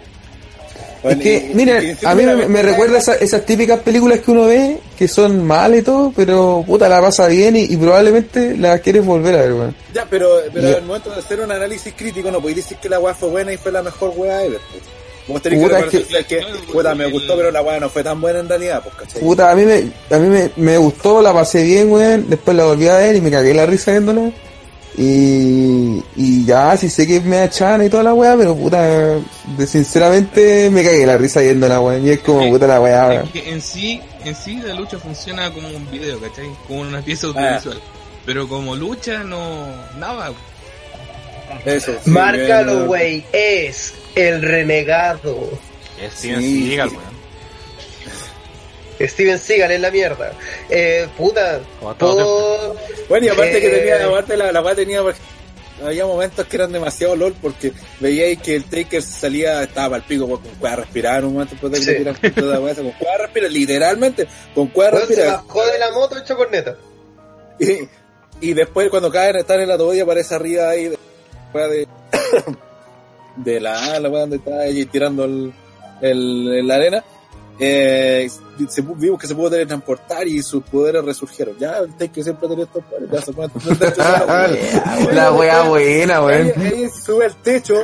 Bueno, 1.02 1.18
es 1.20 1.22
que, 1.24 1.34
y- 1.48 1.50
y- 1.50 1.54
mira, 1.54 1.82
y- 1.82 1.96
a 2.04 2.14
mí 2.14 2.24
me, 2.24 2.46
me 2.48 2.62
recuerda 2.62 2.98
esa- 2.98 3.14
esas 3.16 3.44
típicas 3.44 3.80
películas 3.80 4.20
que 4.20 4.30
uno 4.30 4.46
ve, 4.46 4.78
que 4.96 5.06
son 5.08 5.44
malas 5.44 5.78
y 5.80 5.82
todo, 5.82 6.12
pero 6.14 6.62
puta 6.66 6.88
la 6.88 7.00
pasa 7.00 7.26
bien 7.28 7.56
y, 7.56 7.64
y 7.64 7.76
probablemente 7.76 8.56
la 8.56 8.78
quieres 8.78 9.04
volver 9.04 9.34
a 9.36 9.42
ver, 9.42 9.52
weón. 9.52 9.76
Ya, 9.92 10.06
pero, 10.08 10.28
pero 10.52 10.76
al 10.76 10.82
momento 10.84 11.10
de 11.10 11.18
hacer 11.18 11.40
un 11.40 11.50
análisis 11.52 11.94
crítico 11.96 12.30
no 12.30 12.40
podéis 12.40 12.58
decir 12.58 12.76
que 12.78 12.88
la 12.88 12.98
weá 13.00 13.14
fue 13.14 13.28
buena 13.28 13.52
y 13.52 13.56
fue 13.56 13.70
la 13.72 13.82
mejor 13.82 14.12
weá 14.16 14.44
ever. 14.44 14.60
pues. 14.70 14.82
Vos 15.28 15.42
tenés 15.42 15.58
que 15.58 15.64
Puta, 15.64 15.78
es 15.78 15.84
reconocer 15.92 16.26
que, 16.26 16.42
puta, 16.72 16.94
me 16.94 17.06
gustó, 17.06 17.36
pero 17.36 17.50
la 17.50 17.60
weá 17.62 17.78
no 17.78 17.90
fue 17.90 18.02
tan 18.02 18.20
buena 18.20 18.40
en 18.40 18.48
realidad, 18.48 18.82
pues, 18.82 18.94
¿cachai? 18.94 19.20
Puta, 19.20 19.50
a 19.50 19.54
mí 19.54 19.62
me, 19.64 19.74
a 20.10 20.18
mí 20.18 20.28
me, 20.28 20.50
me 20.56 20.78
gustó, 20.78 21.20
la 21.20 21.32
pasé 21.32 21.62
bien, 21.62 21.90
weón. 21.92 22.28
Después 22.28 22.56
la 22.56 22.64
volví 22.64 22.88
a 22.88 22.96
ver 22.96 23.16
y 23.16 23.20
me 23.20 23.30
cagué 23.30 23.52
la 23.52 23.66
risa 23.66 23.90
viéndola. 23.92 24.30
Y, 24.96 26.02
y 26.16 26.44
ya, 26.44 26.76
sí 26.76 26.90
sé 26.90 27.06
que 27.06 27.20
me 27.20 27.36
da 27.36 27.84
y 27.84 27.88
toda 27.88 28.02
la 28.02 28.14
weá, 28.14 28.36
pero 28.36 28.56
puta, 28.56 28.82
de, 28.82 29.66
sinceramente 29.66 30.70
me 30.70 30.82
cagué 30.82 31.06
la 31.06 31.16
risa 31.16 31.40
viéndola, 31.40 31.80
weón. 31.80 32.04
Y 32.06 32.10
es 32.10 32.20
como 32.20 32.48
puta 32.48 32.66
la 32.66 32.80
weá. 32.80 33.22
Es 33.22 33.30
que 33.30 33.48
en 33.50 33.60
sí, 33.60 34.00
en 34.24 34.34
sí 34.34 34.56
la 34.56 34.74
lucha 34.74 34.98
funciona 34.98 35.52
como 35.52 35.68
un 35.68 35.88
video, 35.90 36.18
¿cachai? 36.20 36.46
Como 36.66 36.80
una 36.80 37.00
pieza 37.02 37.28
Ah. 37.28 37.30
audiovisual. 37.30 37.80
Pero 38.26 38.48
como 38.48 38.74
lucha, 38.74 39.22
no. 39.22 39.68
Nada. 39.98 40.32
Eso. 41.64 41.92
sí, 42.04 42.10
Márcalo, 42.10 42.86
güey. 42.86 43.24
Es 43.32 43.94
el 44.20 44.42
renegado. 44.42 45.48
Steven 46.12 46.40
Sí, 46.42 46.68
Seagal, 46.68 46.88
weón. 46.90 47.18
Steven 49.00 49.38
Seagal 49.38 49.70
es 49.72 49.80
la 49.80 49.90
mierda. 49.90 50.32
Eh, 50.68 51.06
puta. 51.16 51.60
Como 51.78 51.94
todo. 51.94 52.76
Bueno, 53.08 53.26
y 53.26 53.28
aparte 53.28 53.60
que 53.60 53.68
Eh, 53.68 53.78
tenía, 53.78 54.06
aparte 54.06 54.36
la, 54.36 54.50
la 54.52 54.74
tenía, 54.74 55.02
había 55.84 56.04
momentos 56.06 56.44
que 56.46 56.56
eran 56.56 56.72
demasiado 56.72 57.14
LOL 57.14 57.34
porque 57.40 57.72
veíais 58.00 58.40
que 58.42 58.56
el 58.56 58.64
Taker 58.64 59.00
salía, 59.00 59.62
estaba 59.62 59.96
al 59.96 60.02
pico 60.02 60.28
con 60.28 60.40
cueva 60.58 60.76
respirar 60.76 61.20
en 61.20 61.26
un 61.26 61.32
momento 61.34 61.54
después 61.54 61.72
de 61.72 61.78
que 62.12 62.28
Sí. 62.28 62.30
toda 62.34 62.54
la 62.54 62.60
weá, 62.60 62.74
con 62.74 62.90
cueva 62.92 63.16
respirar, 63.18 63.50
literalmente, 63.52 64.26
con 64.54 64.66
cueva 64.68 65.06
se 65.06 65.24
bajó 65.26 65.64
de 65.66 65.78
la 65.78 65.92
moto 65.92 66.18
hecho 66.18 66.36
corneta. 66.36 66.76
Y, 67.60 67.88
y 68.40 68.54
después 68.54 68.88
cuando 68.88 69.10
caen, 69.10 69.34
están 69.34 69.60
en 69.60 69.68
la 69.68 69.76
toalla, 69.76 70.04
aparece 70.04 70.32
arriba 70.32 70.68
ahí 70.70 70.84
de, 70.84 70.98
de, 71.54 71.88
de 73.44 73.60
la, 73.60 73.98
la 74.00 74.08
weá 74.08 74.20
donde 74.22 74.36
está 74.36 74.60
allí 74.60 74.84
tirando 74.86 75.24
el, 75.24 75.52
el, 76.00 76.66
la 76.66 76.74
arena. 76.74 77.04
Eh, 77.60 78.28
se, 78.68 78.82
vimos 78.82 79.20
que 79.20 79.26
se 79.26 79.34
pudo 79.34 79.50
teletransportar 79.50 80.28
y 80.28 80.42
sus 80.42 80.62
poderes 80.62 81.04
resurgieron. 81.04 81.56
Ya, 81.58 81.78
el 81.78 81.92
Taker 81.94 82.22
siempre 82.22 82.48
tenía 82.48 82.64
estos 82.64 82.84
poderes, 82.84 83.10
ya 83.10 83.20
se 83.22 83.32
puede 83.32 83.50
la 85.14 85.32
weá 85.32 85.62
buena, 85.62 86.18
Ahí, 86.18 86.24
weón. 86.24 86.52
ahí 86.66 86.88
sube 86.90 87.24
al 87.26 87.34
techo 87.36 87.74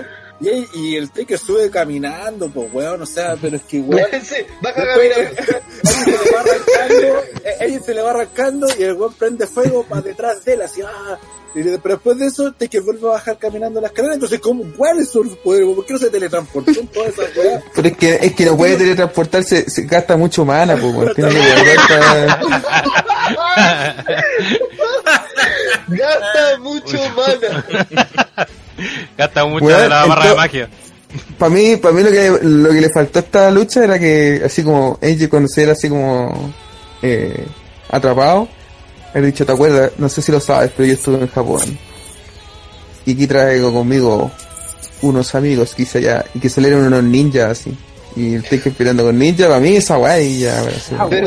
y, 0.40 0.97
el 0.97 1.11
Taker 1.11 1.39
sube 1.39 1.70
caminando, 1.70 2.48
pues 2.51 2.69
weón, 2.73 3.02
o 3.02 3.06
sea, 3.06 3.36
pero 3.40 3.56
es 3.56 3.62
que 3.62 3.81
weón. 3.81 4.06
sí, 4.23 4.36
baja 4.61 4.82
Después, 4.85 5.12
caminando. 5.15 5.61
alguien 5.81 6.23
se 6.23 6.24
le 6.24 6.32
va 6.32 6.40
arrancando, 6.40 7.23
eh, 7.44 7.56
alguien 7.61 7.82
se 7.82 7.94
le 7.94 8.02
va 8.02 8.11
arrancando 8.11 8.66
y 8.78 8.82
el 8.82 8.93
weón 8.94 9.15
prende 9.15 9.47
fuego 9.47 9.85
para 9.85 10.01
detrás 10.02 10.44
de 10.44 10.55
él, 10.55 10.62
así, 10.62 10.82
ah. 10.82 11.19
Y 11.56 11.62
de- 11.62 11.78
pero 11.78 11.94
después 11.94 12.19
de 12.19 12.27
eso, 12.27 12.51
Taker 12.52 12.82
vuelve 12.82 13.06
a 13.06 13.12
bajar 13.12 13.39
caminando 13.39 13.81
la 13.81 13.86
escalera, 13.86 14.15
entonces, 14.15 14.40
¿cómo, 14.40 14.65
¿cuál 14.77 14.98
es 14.98 15.09
su 15.11 15.23
poder? 15.36 15.65
¿Por 15.73 15.86
qué 15.86 15.93
no 15.93 15.98
se 16.01 16.11
teletransportó 16.11 16.73
en 16.81 16.89
toda 16.89 17.06
esa 17.06 17.23
weá? 17.36 17.62
Pero 17.73 17.89
es 17.89 17.97
que, 17.97 18.15
es 18.20 18.35
que 18.35 18.44
no 18.47 18.56
puede 18.56 18.77
teletransportarse, 18.77 19.70
se 19.70 19.82
gasta 19.82 20.16
mucho 20.16 20.44
mana, 20.44 20.74
pues, 20.77 20.93
weón. 20.93 21.15
Tiene 21.15 21.31
que 21.31 21.39
guardar 21.39 21.77
para- 21.89 22.40
Gasta 25.89 26.59
mucho 26.61 26.98
mana. 27.16 27.65
Gasta 29.19 29.47
mucho 29.47 29.66
de 29.66 29.89
la 29.89 30.06
barra 30.06 30.28
de 30.28 30.35
magia. 30.35 30.69
Para 31.39 31.51
mí, 31.55 31.77
para 31.77 31.94
mí 31.94 32.02
lo 32.02 32.11
que, 32.11 32.39
lo 32.43 32.70
que 32.70 32.81
le 32.81 32.90
faltó 32.90 33.20
a 33.20 33.23
esta 33.23 33.51
lucha 33.51 33.85
era 33.85 33.98
que, 33.98 34.43
así 34.44 34.65
como 34.65 34.98
AJ 35.01 35.28
cuando 35.28 35.48
se 35.48 35.62
era 35.62 35.73
así 35.73 35.89
como 35.89 36.52
eh, 37.02 37.47
atrapado, 37.90 38.48
he 39.15 39.20
dicho, 39.20 39.47
¿te 39.47 39.52
acuerdas? 39.52 39.93
No 39.98 40.09
sé 40.09 40.23
si 40.23 40.32
lo 40.32 40.40
sabes, 40.40 40.73
pero 40.77 40.86
yo 40.89 40.94
estuve 40.94 41.19
en 41.19 41.28
Japón. 41.28 41.78
Y 43.06 43.12
aquí 43.12 43.27
traigo 43.27 43.73
conmigo 43.73 44.31
unos 45.02 45.35
amigos 45.35 45.74
que 45.74 45.82
hice 45.82 45.98
allá 45.98 46.24
y 46.35 46.40
que 46.40 46.48
salieron 46.48 46.86
unos 46.86 47.05
ninjas 47.05 47.51
así. 47.61 47.77
Y 48.16 48.35
el 48.36 48.43
Taker 48.45 48.73
peleando 48.73 49.03
con 49.05 49.19
Ninja, 49.19 49.49
para 49.49 49.59
mí 49.59 49.74
esa 49.77 49.99
weá 49.99 50.20
y 50.20 50.41
ya, 50.41 50.62
sí. 50.70 50.95
Pero 51.11 51.27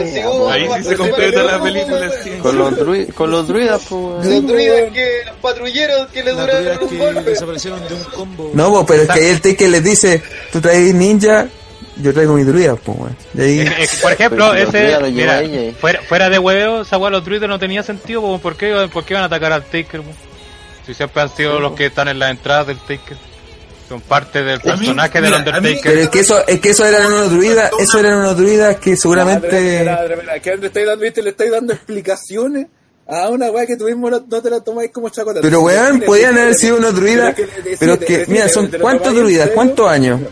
Ahí 0.50 0.66
sí 0.78 0.84
se 0.90 0.96
completa 0.96 1.44
la 1.44 1.62
película. 1.62 2.10
sí. 2.24 2.32
Con 2.42 2.58
los, 2.58 2.74
drui- 2.78 3.14
con 3.14 3.30
los 3.30 3.46
druidas, 3.48 3.82
pues. 3.90 4.26
Los 4.26 4.48
druidas 4.48 4.94
que, 4.94 5.10
los 5.26 5.36
patrulleros 5.42 6.08
que 6.08 6.24
le 6.24 6.32
Las 6.34 6.42
duraron 6.42 6.64
druidas 6.64 6.82
un 6.82 6.90
que 6.90 6.98
golpe. 7.16 7.30
desaparecieron 7.32 7.88
de 7.90 7.94
un 7.94 8.04
combo. 8.06 8.52
No, 8.54 8.86
pero 8.86 9.02
es 9.04 9.10
que 9.10 9.20
ahí 9.20 9.26
el 9.28 9.42
Taker 9.42 9.70
les 9.70 9.84
dice, 9.84 10.22
tú 10.54 10.62
traes 10.62 10.94
ninja, 10.94 11.48
yo 11.98 12.14
traigo 12.14 12.36
mi 12.36 12.44
druida, 12.44 12.76
pues, 12.76 12.98
ahí, 13.38 13.60
Es 13.60 13.92
que- 13.92 13.98
por 14.02 14.14
ejemplo, 14.14 14.54
los 14.54 14.70
ese, 14.70 14.78
druidas 14.96 15.12
mira, 15.12 15.42
ella. 15.42 15.74
fuera, 15.78 16.02
fuera 16.04 16.30
de 16.30 16.40
hueveo, 16.40 16.84
esa 16.84 16.98
weá 16.98 17.10
los 17.12 17.26
druidas 17.26 17.50
no 17.50 17.60
tenía 17.60 17.84
sentido, 17.84 18.22
po, 18.22 18.40
¿por 18.40 18.56
qué, 18.56 18.70
iban- 18.70 18.90
por 18.90 19.04
qué 19.04 19.14
iban 19.14 19.24
a 19.24 19.26
atacar 19.26 19.52
al 19.52 19.64
Taker? 19.64 20.02
po? 20.04 20.12
Si 20.86 20.94
siempre 20.94 21.22
han 21.22 21.36
sido 21.36 21.60
los 21.60 21.74
que 21.74 21.88
están 21.88 22.08
en 22.08 22.18
la 22.20 22.30
entrada 22.30 22.64
del 22.64 22.78
Taker. 22.78 23.18
Son 23.88 24.02
parte 24.02 24.44
del 24.44 24.58
mí, 24.58 24.64
personaje 24.64 25.22
mira, 25.22 25.38
del 25.38 25.46
mí- 25.46 25.50
Undertaker. 25.58 25.82
pero 25.84 26.02
es 26.02 26.10
que 26.10 26.20
eso, 26.20 26.46
es 26.48 26.60
que 26.60 26.70
eso 26.72 26.86
eran 26.86 27.06
unos 27.08 27.32
druidas, 27.32 27.72
eso 27.80 28.00
eran 28.00 28.18
unos 28.20 28.36
druidas 28.38 28.76
que 28.78 28.98
seguramente... 28.98 29.80
Mira, 29.80 30.02
mira, 30.04 30.16
mira, 30.18 30.40
que 30.42 30.58
le 30.58 30.68
estáis 30.68 30.86
dando, 30.88 31.04
viste, 31.04 31.22
le 31.22 31.30
estáis 31.30 31.52
dando 31.52 31.74
explicaciones 31.74 32.68
a 33.08 33.30
una 33.30 33.50
weá 33.50 33.66
que 33.66 33.78
mismo 33.78 34.10
no, 34.10 34.22
te 34.22 34.50
la 34.50 34.60
tomáis 34.60 34.92
como 34.92 35.08
chacota. 35.10 35.40
Pero 35.42 35.62
weón, 35.62 36.02
podían 36.02 36.38
haber 36.38 36.56
sido 36.56 36.76
unos 36.78 36.94
druidas, 36.96 37.34
pero 37.80 37.98
que 37.98 38.26
mira, 38.28 38.50
son 38.50 38.70
¿te 38.70 38.78
lo 38.78 38.82
¿cuántos 38.84 39.16
druidas? 39.16 39.50
¿Cuántos 39.52 39.88
años? 39.90 40.20
¿Te 40.20 40.26
lo 40.26 40.32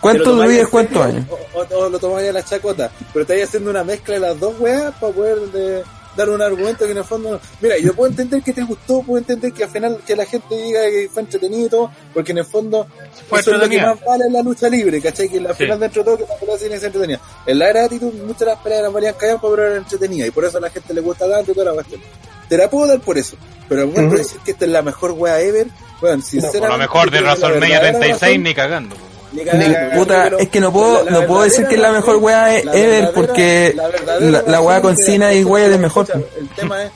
¿Cuántos 0.00 0.38
druidas? 0.38 0.68
¿Cuántos 0.68 1.02
años? 1.04 1.24
O, 1.54 1.58
o- 1.60 1.78
o 1.78 1.88
lo 1.88 1.98
tomáis 1.98 2.28
a 2.28 2.32
la 2.32 2.44
chacota, 2.44 2.90
pero 3.12 3.22
estáis 3.22 3.44
haciendo 3.48 3.70
una 3.70 3.82
mezcla 3.82 4.14
de 4.14 4.20
las 4.20 4.38
dos 4.38 4.54
weas 4.60 4.92
para 5.00 5.12
poder 5.12 5.38
de- 5.50 5.82
dar 6.16 6.28
un 6.30 6.40
argumento 6.42 6.84
que 6.84 6.92
en 6.92 6.98
el 6.98 7.04
fondo... 7.04 7.40
Mira, 7.60 7.76
yo 7.78 7.94
puedo 7.94 8.10
entender 8.10 8.42
que 8.42 8.52
te 8.52 8.62
gustó, 8.62 9.02
puedo 9.02 9.18
entender 9.18 9.52
que 9.52 9.64
al 9.64 9.70
final 9.70 9.98
que 10.06 10.14
la 10.16 10.24
gente 10.26 10.56
diga 10.56 10.80
que 10.82 11.08
fue 11.12 11.22
entretenido 11.22 11.66
y 11.66 11.70
todo, 11.70 11.90
porque 12.12 12.32
en 12.32 12.38
el 12.38 12.44
fondo 12.44 12.86
Fue 13.28 13.40
eso 13.40 13.52
es 13.54 13.58
lo 13.60 13.68
que 13.68 13.80
más 13.80 13.98
vale 14.04 14.24
en 14.26 14.32
la 14.32 14.42
lucha 14.42 14.68
libre, 14.68 15.00
¿cachai? 15.00 15.28
Que 15.28 15.38
al 15.38 15.48
Sí. 15.48 15.64
final 15.64 15.80
dentro 15.80 16.02
de 16.02 16.04
todo 16.04 16.16
que 16.18 16.32
la 16.32 16.38
pelea 16.38 16.56
tiene 16.58 16.74
que 16.74 16.80
ser 16.80 16.86
entretenida. 16.88 17.20
En 17.46 17.58
la 17.58 17.68
era 17.70 17.80
de 17.80 17.86
actitud 17.86 18.12
muchas 18.24 18.38
de 18.40 18.46
las 18.46 18.58
peleas 18.58 18.80
eran 18.80 18.92
valían 18.92 19.14
callar 19.18 19.38
pero 19.40 19.62
eran 19.66 19.78
entretenidas 19.78 20.28
y 20.28 20.30
por 20.30 20.44
eso 20.44 20.58
a 20.58 20.60
la 20.60 20.70
gente 20.70 20.94
le 20.94 21.00
gusta 21.00 21.28
tanto 21.30 21.50
y 21.50 21.54
toda 21.54 21.66
la 21.66 21.72
cuestión. 21.74 22.00
Te 22.48 22.56
la 22.58 22.68
puedo 22.70 22.86
dar 22.86 23.00
por 23.00 23.16
eso, 23.18 23.36
pero 23.68 23.82
al 23.82 23.88
momento 23.88 24.16
de 24.16 24.22
decir 24.22 24.38
que 24.44 24.50
esta 24.50 24.64
es 24.66 24.70
la 24.70 24.82
mejor 24.82 25.12
wea 25.12 25.40
ever, 25.40 25.66
bueno, 26.00 26.22
sinceramente... 26.22 26.60
Por 26.60 26.70
lo 26.70 26.78
mejor 26.78 27.10
de 27.10 27.20
WrestleMania 27.22 27.80
verdadera 27.80 27.98
36 27.98 28.20
razón- 28.20 28.42
ni 28.42 28.54
cagando. 28.54 28.96
Ni 29.34 29.44
cagando, 29.44 29.96
Puta, 29.96 30.22
pero- 30.24 30.38
es 30.38 30.48
que 30.48 30.60
no 30.60 30.72
puedo, 30.72 31.04
la- 31.04 31.10
la 31.10 31.20
no 31.20 31.26
puedo 31.26 31.42
decir 31.42 31.66
que 31.66 31.74
es 31.74 31.80
la 31.80 31.92
mejor 31.92 32.16
weá 32.16 32.64
la 32.64 32.74
ever 32.74 33.10
porque 33.12 33.74
la 33.76 34.42
la, 34.46 34.60
weá 34.60 34.80
con 34.80 34.96
Cena 34.96 35.32
y 35.32 35.44
Wyatt 35.44 35.72
es 35.72 35.78
mejor. 35.78 36.06
Escucha, 36.08 36.26
El 36.38 36.48
tema 36.56 36.82
es, 36.84 36.90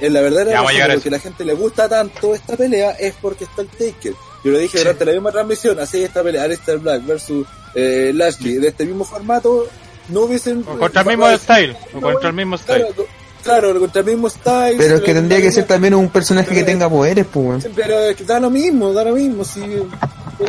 en 0.00 0.12
la 0.12 0.20
verdadera 0.20 0.62
razón 0.62 0.92
por 0.92 1.02
que 1.02 1.10
la 1.10 1.18
gente 1.18 1.44
le 1.44 1.54
gusta 1.54 1.88
tanto 1.88 2.34
esta 2.34 2.56
pelea 2.56 2.90
es 2.92 3.14
porque 3.20 3.44
está 3.44 3.62
el 3.62 3.68
Taker. 3.68 4.12
Yo 4.44 4.52
lo 4.52 4.58
dije 4.58 4.78
durante 4.78 5.04
la 5.04 5.12
misma 5.12 5.32
transmisión, 5.32 5.78
así 5.80 6.04
esta 6.04 6.22
pelea, 6.22 6.44
Aleister 6.44 6.78
Black 6.78 7.04
versus 7.04 7.44
eh, 7.74 8.12
Lashley, 8.14 8.54
de 8.58 8.68
este 8.68 8.84
mismo 8.84 9.04
formato, 9.04 9.66
no 10.10 10.20
hubiesen... 10.20 10.64
O 10.66 10.78
contra 10.78 11.02
el 11.02 11.08
mismo 11.08 11.28
style. 11.36 11.76
O 11.94 12.00
contra 12.00 12.28
el 12.28 12.34
mismo 12.36 12.56
style. 12.56 12.86
Claro, 12.86 13.06
claro, 13.42 13.80
contra 13.80 14.00
el 14.00 14.06
mismo 14.06 14.30
style. 14.30 14.76
Pero 14.78 14.94
es 14.96 15.00
que 15.02 15.12
tendría 15.12 15.40
que 15.42 15.50
ser 15.50 15.64
también 15.64 15.94
un 15.94 16.08
personaje 16.08 16.54
que 16.54 16.62
tenga 16.62 16.88
poderes, 16.88 17.26
pues 17.30 17.44
weón. 17.64 17.64
Pero 17.74 17.98
es 17.98 18.14
que 18.16 18.22
da 18.24 18.38
lo 18.38 18.48
mismo, 18.50 18.92
da 18.92 19.02
lo 19.04 19.14
mismo, 19.16 19.44
si 19.44 19.60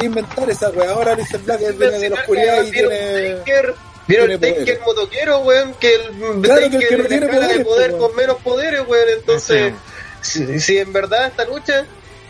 inventar 0.04 0.50
esa 0.50 0.70
wea. 0.70 0.92
Ahora 0.92 1.14
Aleister 1.14 1.40
Black 1.42 1.62
es 1.62 1.78
viene 1.78 2.00
de 2.00 2.10
la 2.10 2.16
oscuridad 2.16 2.64
y 2.64 2.72
¿Vieron 2.72 2.92
tiene... 2.92 3.74
¿Vieron 4.08 4.32
el 4.32 4.40
Taker 4.40 4.58
poderes. 4.58 4.86
motoquero, 4.86 5.40
weón? 5.42 5.74
Que 5.76 5.94
el 5.96 6.42
Claro, 6.42 6.62
que 6.62 6.66
el 6.66 6.72
Taker 6.72 6.88
que 6.90 6.98
no 6.98 7.04
le 7.04 7.10
tiene 7.10 7.28
gana 7.28 7.48
de 7.48 7.60
poderes, 7.60 7.68
poder 7.68 7.98
con 7.98 8.16
menos 8.16 8.38
poderes, 8.38 8.82
weón. 8.88 9.10
Entonces, 9.10 9.74
si, 10.22 10.60
si 10.60 10.78
en 10.80 10.92
verdad 10.92 11.28
esta 11.28 11.46
lucha, 11.46 11.86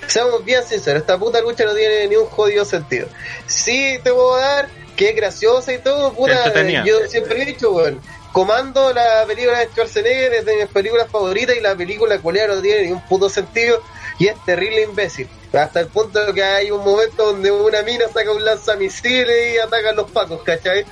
seamos 0.08 0.44
bien 0.44 0.62
sinceros, 0.64 1.02
esta 1.02 1.18
puta 1.18 1.40
lucha 1.40 1.64
no 1.64 1.74
tiene 1.74 2.08
ni 2.08 2.18
un 2.18 2.26
jodido 2.26 2.66
sentido. 2.66 3.08
Sí 3.46 3.98
te 4.04 4.12
puedo 4.12 4.38
dar 4.38 4.68
que 4.98 5.12
es 5.12 5.16
graciosa 5.16 5.72
y 5.72 5.78
todo, 5.78 6.12
puta, 6.12 6.52
yo 6.84 7.08
siempre 7.08 7.42
he 7.42 7.46
dicho, 7.46 7.72
weón. 7.72 8.02
Comando 8.34 8.94
la 8.94 9.24
película 9.26 9.60
de 9.60 9.68
Schwarzenegger 9.68 10.34
es 10.34 10.46
de 10.46 10.58
mis 10.58 10.68
películas 10.68 11.10
favoritas 11.10 11.56
y 11.56 11.62
la 11.62 11.76
película 11.76 12.20
coleana 12.20 12.56
no 12.56 12.62
tiene 12.62 12.84
ningún 12.84 13.02
puto 13.08 13.28
sentido 13.28 13.82
y 14.20 14.28
es 14.28 14.36
terrible 14.46 14.84
imbécil. 14.84 15.28
Hasta 15.54 15.80
el 15.80 15.88
punto 15.88 16.34
que 16.34 16.44
hay 16.44 16.70
un 16.70 16.84
momento 16.84 17.28
donde 17.28 17.52
una 17.52 17.82
mina 17.82 18.06
saca 18.14 18.32
un 18.32 18.46
lanzamisiles 18.46 19.56
y 19.56 19.58
ataca 19.58 19.90
a 19.90 19.94
los 19.94 20.12
pacos, 20.12 20.44
¿cachai? 20.44 20.86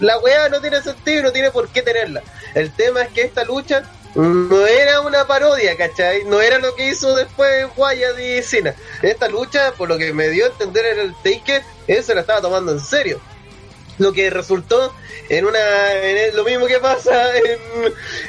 La 0.00 0.18
weá 0.18 0.48
no 0.48 0.60
tiene 0.60 0.82
sentido 0.82 1.20
y 1.20 1.22
no 1.22 1.32
tiene 1.32 1.50
por 1.50 1.68
qué 1.68 1.82
tenerla. 1.82 2.22
El 2.54 2.70
tema 2.72 3.02
es 3.02 3.12
que 3.12 3.22
esta 3.22 3.44
lucha 3.44 3.82
no 4.14 4.66
era 4.66 5.00
una 5.00 5.26
parodia, 5.26 5.76
¿cachai? 5.76 6.24
No 6.24 6.42
era 6.42 6.58
lo 6.58 6.74
que 6.74 6.88
hizo 6.88 7.14
después 7.16 7.66
Wyatt 7.74 8.18
y 8.18 8.42
Cena. 8.42 8.74
Esta 9.00 9.28
lucha, 9.28 9.72
por 9.72 9.88
lo 9.88 9.96
que 9.96 10.12
me 10.12 10.28
dio 10.28 10.44
a 10.44 10.48
entender 10.48 10.84
en 10.86 11.00
el 11.00 11.14
Taker, 11.22 11.62
él 11.86 12.04
se 12.04 12.14
la 12.14 12.20
estaba 12.20 12.42
tomando 12.42 12.72
en 12.72 12.80
serio 12.80 13.20
lo 13.98 14.12
que 14.12 14.30
resultó 14.30 14.92
en 15.28 15.44
una 15.44 15.92
en 15.92 16.34
lo 16.34 16.44
mismo 16.44 16.66
que 16.66 16.78
pasa 16.78 17.30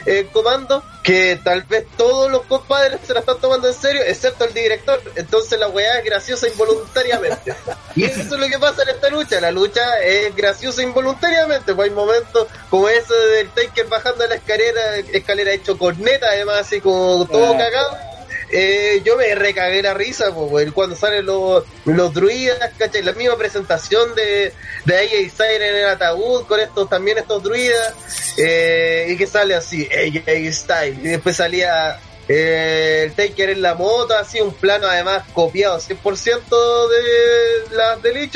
en 0.06 0.28
Comando 0.28 0.84
que 1.04 1.38
tal 1.44 1.64
vez 1.64 1.86
todos 1.98 2.32
los 2.32 2.44
compadres 2.44 3.02
se 3.06 3.14
la 3.14 3.20
están 3.20 3.38
tomando 3.40 3.68
en 3.68 3.74
serio 3.74 4.02
excepto 4.08 4.46
el 4.46 4.54
director. 4.54 5.02
Entonces 5.16 5.60
la 5.60 5.68
weá 5.68 6.00
es 6.00 6.06
graciosa 6.06 6.48
involuntariamente. 6.48 7.54
Y 7.96 8.06
eso 8.06 8.22
es 8.22 8.32
lo 8.32 8.48
que 8.48 8.58
pasa 8.58 8.84
en 8.84 8.90
esta 8.90 9.10
lucha. 9.10 9.42
La 9.42 9.52
lucha 9.52 10.00
es 10.02 10.34
graciosa 10.36 10.82
involuntariamente. 10.82 11.76
Pues 11.76 11.90
hay 11.90 11.96
momentos 11.96 12.48
como 12.70 12.88
ese 12.88 13.14
del 13.14 13.50
Taker 13.50 13.88
bajando 13.88 14.26
la 14.28 14.36
escalera 14.36 14.96
escalera 15.12 15.52
hecho 15.52 15.78
corneta 15.78 16.28
además 16.28 16.62
así 16.62 16.80
como 16.80 17.28
todo 17.30 17.54
Ah. 17.54 17.58
cagado 17.58 18.13
eh, 18.56 19.02
yo 19.04 19.18
me 19.18 19.34
recagué 19.34 19.82
la 19.82 19.94
risa 19.94 20.30
güey, 20.30 20.70
cuando 20.72 20.96
salen 20.96 21.26
los, 21.26 21.64
los 21.86 22.14
druidas. 22.14 22.60
La 23.04 23.14
misma 23.14 23.36
presentación 23.36 24.14
de, 24.16 24.54
de 24.86 24.98
AJ 24.98 25.32
Styles 25.32 25.62
en 25.62 25.76
el 25.76 25.86
ataúd 25.86 26.46
con 26.46 26.60
estos 26.60 26.88
también 26.90 27.18
estos 27.18 27.42
druidas 27.42 27.96
eh, 28.38 29.08
y 29.10 29.18
que 29.18 29.26
sale 29.26 29.56
así, 29.56 29.88
AJ 29.88 30.54
Styles 30.54 31.00
y 31.00 31.08
después 31.08 31.36
salía 31.36 32.00
eh, 32.28 33.04
el 33.06 33.14
Taker 33.14 33.50
en 33.50 33.62
la 33.62 33.74
moto, 33.74 34.16
así 34.16 34.40
un 34.40 34.54
plano 34.54 34.88
además 34.88 35.24
copiado 35.34 35.80
100% 35.80 36.90
de 36.90 37.76
la 37.76 37.98
de 37.98 38.30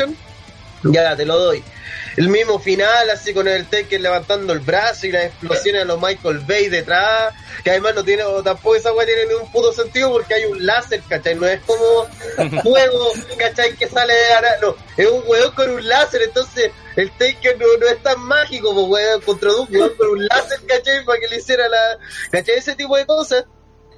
ya 0.84 1.16
te 1.16 1.26
lo 1.26 1.38
doy 1.38 1.64
el 2.18 2.30
mismo 2.30 2.60
final, 2.60 3.10
así 3.12 3.34
con 3.34 3.48
el 3.48 3.66
Taker 3.68 4.02
levantando 4.02 4.52
el 4.52 4.60
brazo 4.60 5.08
y 5.08 5.12
las 5.12 5.26
explosiones 5.26 5.84
a 5.84 5.86
los 5.86 6.02
Michael 6.02 6.40
Bay 6.40 6.68
detrás, 6.68 7.34
que 7.64 7.70
además 7.72 7.96
no 7.96 8.04
tiene, 8.04 8.24
o 8.24 8.42
tampoco 8.44 8.76
esa 8.76 8.92
weá 8.92 9.06
tiene 9.06 9.28
ni 9.28 9.34
un 9.36 9.52
puto 9.52 9.72
sentido 9.72 10.12
porque 10.12 10.34
hay 10.34 10.46
un 10.46 10.66
láser, 10.66 11.02
¿cachai? 11.08 11.36
No 11.36 11.46
es 11.48 11.62
como 11.62 12.08
fuego, 12.64 13.12
¿cachai? 13.38 13.76
Que 13.76 13.88
sale 13.88 14.14
de 14.14 14.34
ara- 14.34 14.58
no, 14.62 14.76
es 14.98 15.08
un 15.08 15.24
weón 15.28 15.52
con 15.54 15.70
un 15.70 15.88
láser, 15.88 16.24
entonces 16.24 16.72
el 16.96 17.12
Taker 17.12 17.58
no, 17.60 17.66
no 17.80 17.88
es 17.88 18.02
tan 18.02 18.20
mágico, 18.20 18.74
pues 18.74 18.88
weón, 18.88 19.22
contra 19.22 19.52
un 19.54 19.68
weón 19.74 19.94
con 19.96 20.10
un 20.10 20.26
láser, 20.26 20.60
¿cachai? 20.68 21.06
Para 21.06 21.20
que 21.20 21.28
le 21.28 21.38
hiciera 21.38 21.70
la, 21.70 22.00
¿cachai? 22.32 22.56
Ese 22.56 22.76
tipo 22.76 22.98
de 22.98 23.06
cosas, 23.06 23.46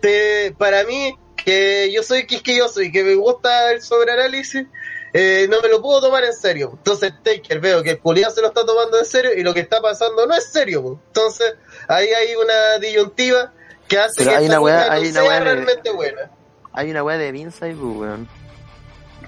te- 0.02 0.54
para 0.58 0.84
mí, 0.84 1.16
que 1.38 1.90
yo 1.94 2.04
soy 2.04 2.28
quisquilloso 2.28 2.82
y 2.82 2.92
que 2.92 3.02
me 3.04 3.16
gusta 3.16 3.72
el 3.72 3.82
sobreanálisis, 3.82 4.66
eh, 5.14 5.48
no 5.50 5.62
me 5.62 5.70
lo 5.70 5.82
puedo 5.82 6.02
tomar 6.02 6.24
en 6.24 6.34
serio. 6.34 6.72
Entonces 6.74 7.14
Taker 7.24 7.60
veo 7.60 7.82
que 7.84 7.92
el 7.92 8.00
culiado 8.00 8.34
se 8.34 8.42
lo 8.42 8.48
está 8.48 8.66
tomando 8.66 8.98
en 9.00 9.06
serio 9.06 9.32
y 9.36 9.44
lo 9.44 9.54
que 9.54 9.62
está 9.62 9.82
pasando 9.82 10.26
no 10.28 10.34
es 10.36 10.46
serio. 10.46 10.82
po. 10.84 11.00
Entonces 11.08 11.56
ahí 11.88 12.08
hay 12.08 12.36
una 12.36 12.78
disyuntiva 12.80 13.52
que 13.88 13.98
hace 13.98 14.14
Pero 14.18 14.32
que 14.32 14.36
hay 14.38 14.46
esta 14.46 14.60
una 14.62 14.72
weá- 14.72 14.84
lucha 14.84 14.94
hay 14.94 15.02
no 15.02 15.10
una 15.10 15.22
sea 15.22 15.40
de- 15.40 15.44
realmente 15.56 15.92
buena. 15.92 16.32
Hay 16.74 16.92
una 16.92 17.04
weá 17.04 17.18
de 17.18 17.32
Vince 17.32 17.66
ahí, 17.66 17.74
pues, 17.74 17.98
weón. 17.98 18.28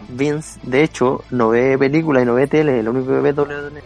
Vince, 0.10 0.60
de 0.64 0.84
hecho, 0.84 1.24
no 1.32 1.50
ve 1.50 1.78
películas 1.78 2.24
y 2.24 2.26
no 2.26 2.36
ve 2.36 2.48
tele, 2.48 2.82
lo 2.84 2.92
único 2.92 3.12
que 3.14 3.20
ve 3.20 3.30
es 3.30 3.36
WWE. 3.36 3.84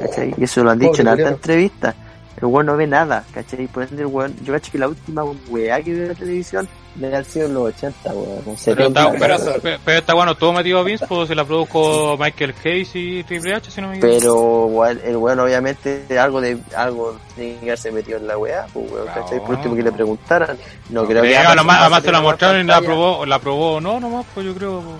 ¿Cachai? 0.00 0.34
Y 0.36 0.44
eso 0.44 0.64
lo 0.64 0.70
han 0.70 0.78
dicho 0.78 0.90
Pobre 0.92 1.02
en 1.02 1.08
alta 1.08 1.28
entrevista. 1.28 1.94
El 2.40 2.44
weón 2.48 2.66
no 2.66 2.76
ve 2.76 2.86
nada, 2.86 3.24
¿cachai? 3.32 3.66
Por 3.66 3.84
ende, 3.84 4.02
el 4.02 4.06
weón, 4.08 4.34
yo 4.44 4.52
cacho 4.52 4.70
que 4.70 4.78
la 4.78 4.88
última 4.88 5.22
weá 5.48 5.80
que 5.82 5.92
vio 5.92 6.02
en 6.02 6.08
la 6.08 6.14
televisión 6.14 6.68
debe 6.94 7.14
haber 7.14 7.26
sido 7.26 7.46
en 7.46 7.54
los 7.54 7.62
80, 7.74 8.10
weón. 8.12 8.40
Pero 8.44 8.56
70. 8.56 8.86
está, 8.86 9.12
pero, 9.18 9.36
pero, 9.62 9.78
pero 9.84 9.98
está 9.98 10.14
bueno, 10.14 10.34
todo 10.34 10.52
metido 10.52 10.78
a 10.78 10.82
Vince, 10.82 11.06
pues 11.06 11.28
se 11.28 11.34
la 11.34 11.44
produjo 11.46 12.16
Michael 12.18 12.54
Hayes 12.64 12.90
y 12.94 13.24
Triple 13.24 13.54
H, 13.54 13.70
si 13.70 13.80
no 13.80 13.88
me 13.88 13.96
equivoco. 13.98 14.18
Pero 14.18 14.34
weón, 14.66 15.00
el 15.04 15.16
weón 15.16 15.40
obviamente 15.40 16.04
algo 16.18 16.40
de 16.42 16.58
algo 16.76 17.16
tiene 17.34 17.54
que 17.58 17.66
haberse 17.66 17.90
metido 17.90 18.18
en 18.18 18.26
la 18.26 18.36
weá, 18.36 18.66
pues 18.72 18.90
weón, 18.92 19.06
¿cachai? 19.06 19.40
Por 19.40 19.54
último 19.56 19.74
que 19.74 19.82
le 19.82 19.92
preguntaran. 19.92 20.58
No 20.90 21.06
creo 21.06 21.22
que 21.22 21.36
además, 21.38 21.76
además 21.80 22.02
se 22.02 22.12
la 22.12 22.20
mostraron 22.20 22.60
y 22.60 22.64
la 22.64 22.76
aprobó, 22.76 23.24
la 23.24 23.36
aprobó 23.36 23.72
o 23.76 23.80
no, 23.80 23.98
nomás, 23.98 24.26
pues 24.34 24.44
yo 24.44 24.54
creo. 24.54 24.80
pues. 24.82 24.96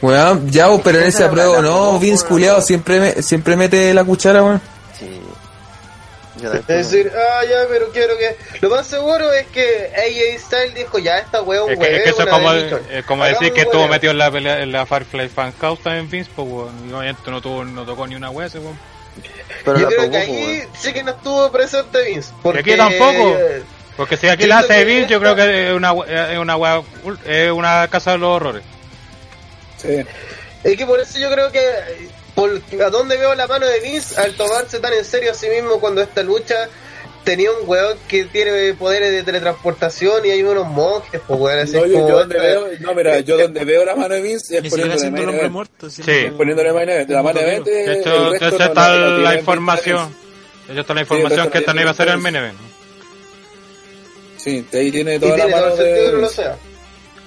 Weón, 0.00 0.48
ya, 0.50 0.68
pero 0.82 1.00
en 1.00 1.06
ese 1.08 1.24
apruebo, 1.24 1.60
no, 1.60 1.98
Vince 1.98 2.24
culiao 2.26 2.62
siempre, 2.62 2.98
me- 3.00 3.22
siempre 3.22 3.56
mete 3.56 3.92
la 3.92 4.04
cuchara, 4.04 4.42
weón. 4.42 4.60
Sí. 4.98 5.06
Es 6.68 6.90
decir, 6.90 7.12
ah, 7.14 7.44
ya, 7.44 7.66
pero 7.68 7.90
quiero 7.90 8.16
que. 8.16 8.36
Lo 8.60 8.70
más 8.70 8.86
seguro 8.86 9.32
es 9.32 9.46
que 9.48 9.90
AJ 9.96 10.40
Styles 10.40 10.74
dijo, 10.74 10.98
ya, 10.98 11.18
esta 11.18 11.42
wea 11.42 11.60
es 11.60 11.66
un 11.66 11.72
Es 11.72 11.78
que, 11.78 11.96
es 11.96 12.02
que 12.04 12.08
eso 12.10 12.22
es 12.22 12.28
como, 12.28 12.52
de 12.52 12.62
Hagamos 12.98 13.28
decir 13.28 13.52
que 13.52 13.60
estuvo 13.62 13.88
metido 13.88 14.12
en 14.12 14.18
la 14.18 14.30
pelea, 14.30 14.60
en 14.62 14.72
la 14.72 14.86
Firefly 14.86 15.28
Fan 15.28 15.52
House 15.60 15.80
también 15.80 16.08
Vince, 16.10 16.30
pues 16.34 16.48
obviamente 16.48 17.30
no 17.30 17.40
tuvo, 17.40 17.64
no 17.64 17.84
tocó 17.84 18.06
ni 18.06 18.14
una 18.14 18.30
wea 18.30 18.46
ese 18.46 18.58
weón. 18.58 18.78
Pero 19.64 19.78
Yo 19.80 19.88
creo 19.88 20.02
que 20.02 20.06
probó, 20.08 20.18
ahí 20.18 20.58
weón. 20.60 20.68
sí 20.78 20.92
que 20.92 21.02
no 21.02 21.10
estuvo 21.10 21.50
presente 21.50 22.02
Vince. 22.04 22.32
Porque 22.42 22.60
aquí 22.60 22.76
tampoco. 22.76 23.36
eh, 23.38 23.62
Porque 23.96 24.16
si 24.16 24.28
aquí 24.28 24.46
la 24.46 24.58
hace 24.60 24.84
Vince, 24.84 25.08
yo 25.10 25.18
creo 25.20 25.34
que 25.34 25.68
es 25.70 25.74
una, 25.74 25.92
we- 25.92 26.06
es 26.32 26.38
una 26.38 26.56
wea, 26.56 26.82
es 27.26 27.50
una 27.50 27.88
casa 27.88 28.12
de 28.12 28.18
los 28.18 28.28
horrores. 28.36 28.62
Sí. 29.76 30.04
Es 30.64 30.76
que 30.76 30.86
por 30.86 31.00
eso 31.00 31.18
yo 31.18 31.30
creo 31.30 31.50
que 31.52 31.60
por 32.38 32.82
a 32.82 32.90
dónde 32.90 33.16
veo 33.16 33.34
la 33.34 33.46
mano 33.48 33.66
de 33.66 33.80
Vince 33.80 34.20
al 34.20 34.34
tomarse 34.34 34.78
tan 34.78 34.92
en 34.92 35.04
serio 35.04 35.32
a 35.32 35.34
sí 35.34 35.48
mismo 35.48 35.80
cuando 35.80 36.00
esta 36.00 36.22
lucha 36.22 36.68
tenía 37.24 37.50
un 37.50 37.68
weón 37.68 37.98
que 38.08 38.24
tiene 38.26 38.72
poderes 38.74 39.10
de 39.10 39.22
teletransportación 39.24 40.24
y 40.24 40.30
hay 40.30 40.42
unos 40.44 40.66
monjes, 40.68 41.20
pues 41.26 41.40
weón, 41.40 41.58
así 41.58 41.72
No, 41.74 41.84
yo, 41.86 41.92
como- 41.94 42.08
yo 42.08 42.18
donde 42.20 42.38
veo, 42.38 42.68
no, 42.80 42.94
mira, 42.94 43.20
yo 43.20 43.36
donde 43.36 43.64
veo 43.64 43.84
la 43.84 43.96
mano 43.96 44.14
de 44.14 44.22
Vince 44.22 44.58
es 44.58 44.70
poniéndole 44.70 45.10
main 45.10 45.24
hombre 45.24 45.38
event. 45.40 45.52
muerto. 45.52 45.90
si 45.90 46.02
Sí. 46.02 46.30
Poniéndole 46.36 46.72
main 46.72 46.88
event. 46.88 47.10
La 47.10 47.22
mano 47.22 47.40
event 47.40 47.64
De 47.66 47.82
hecho, 48.00 48.30
resto 48.30 48.30
de 48.30 48.36
hecho 48.36 48.58
no- 48.58 48.64
está 48.64 48.88
la 48.96 49.34
información. 49.34 50.14
De 50.66 50.72
hecho 50.74 50.80
está 50.82 50.94
la 50.94 51.00
información 51.00 51.50
que 51.50 51.58
esta 51.58 51.74
no 51.74 51.80
iba 51.80 51.90
a 51.90 51.94
ser 51.94 52.08
el 52.08 52.18
main 52.18 52.36
event. 52.36 52.58
Sí, 54.36 54.64
ahí 54.72 54.90
tiene 54.92 55.18
toda 55.18 55.36
la 55.36 55.48
mano 55.48 55.74
de. 55.76 56.08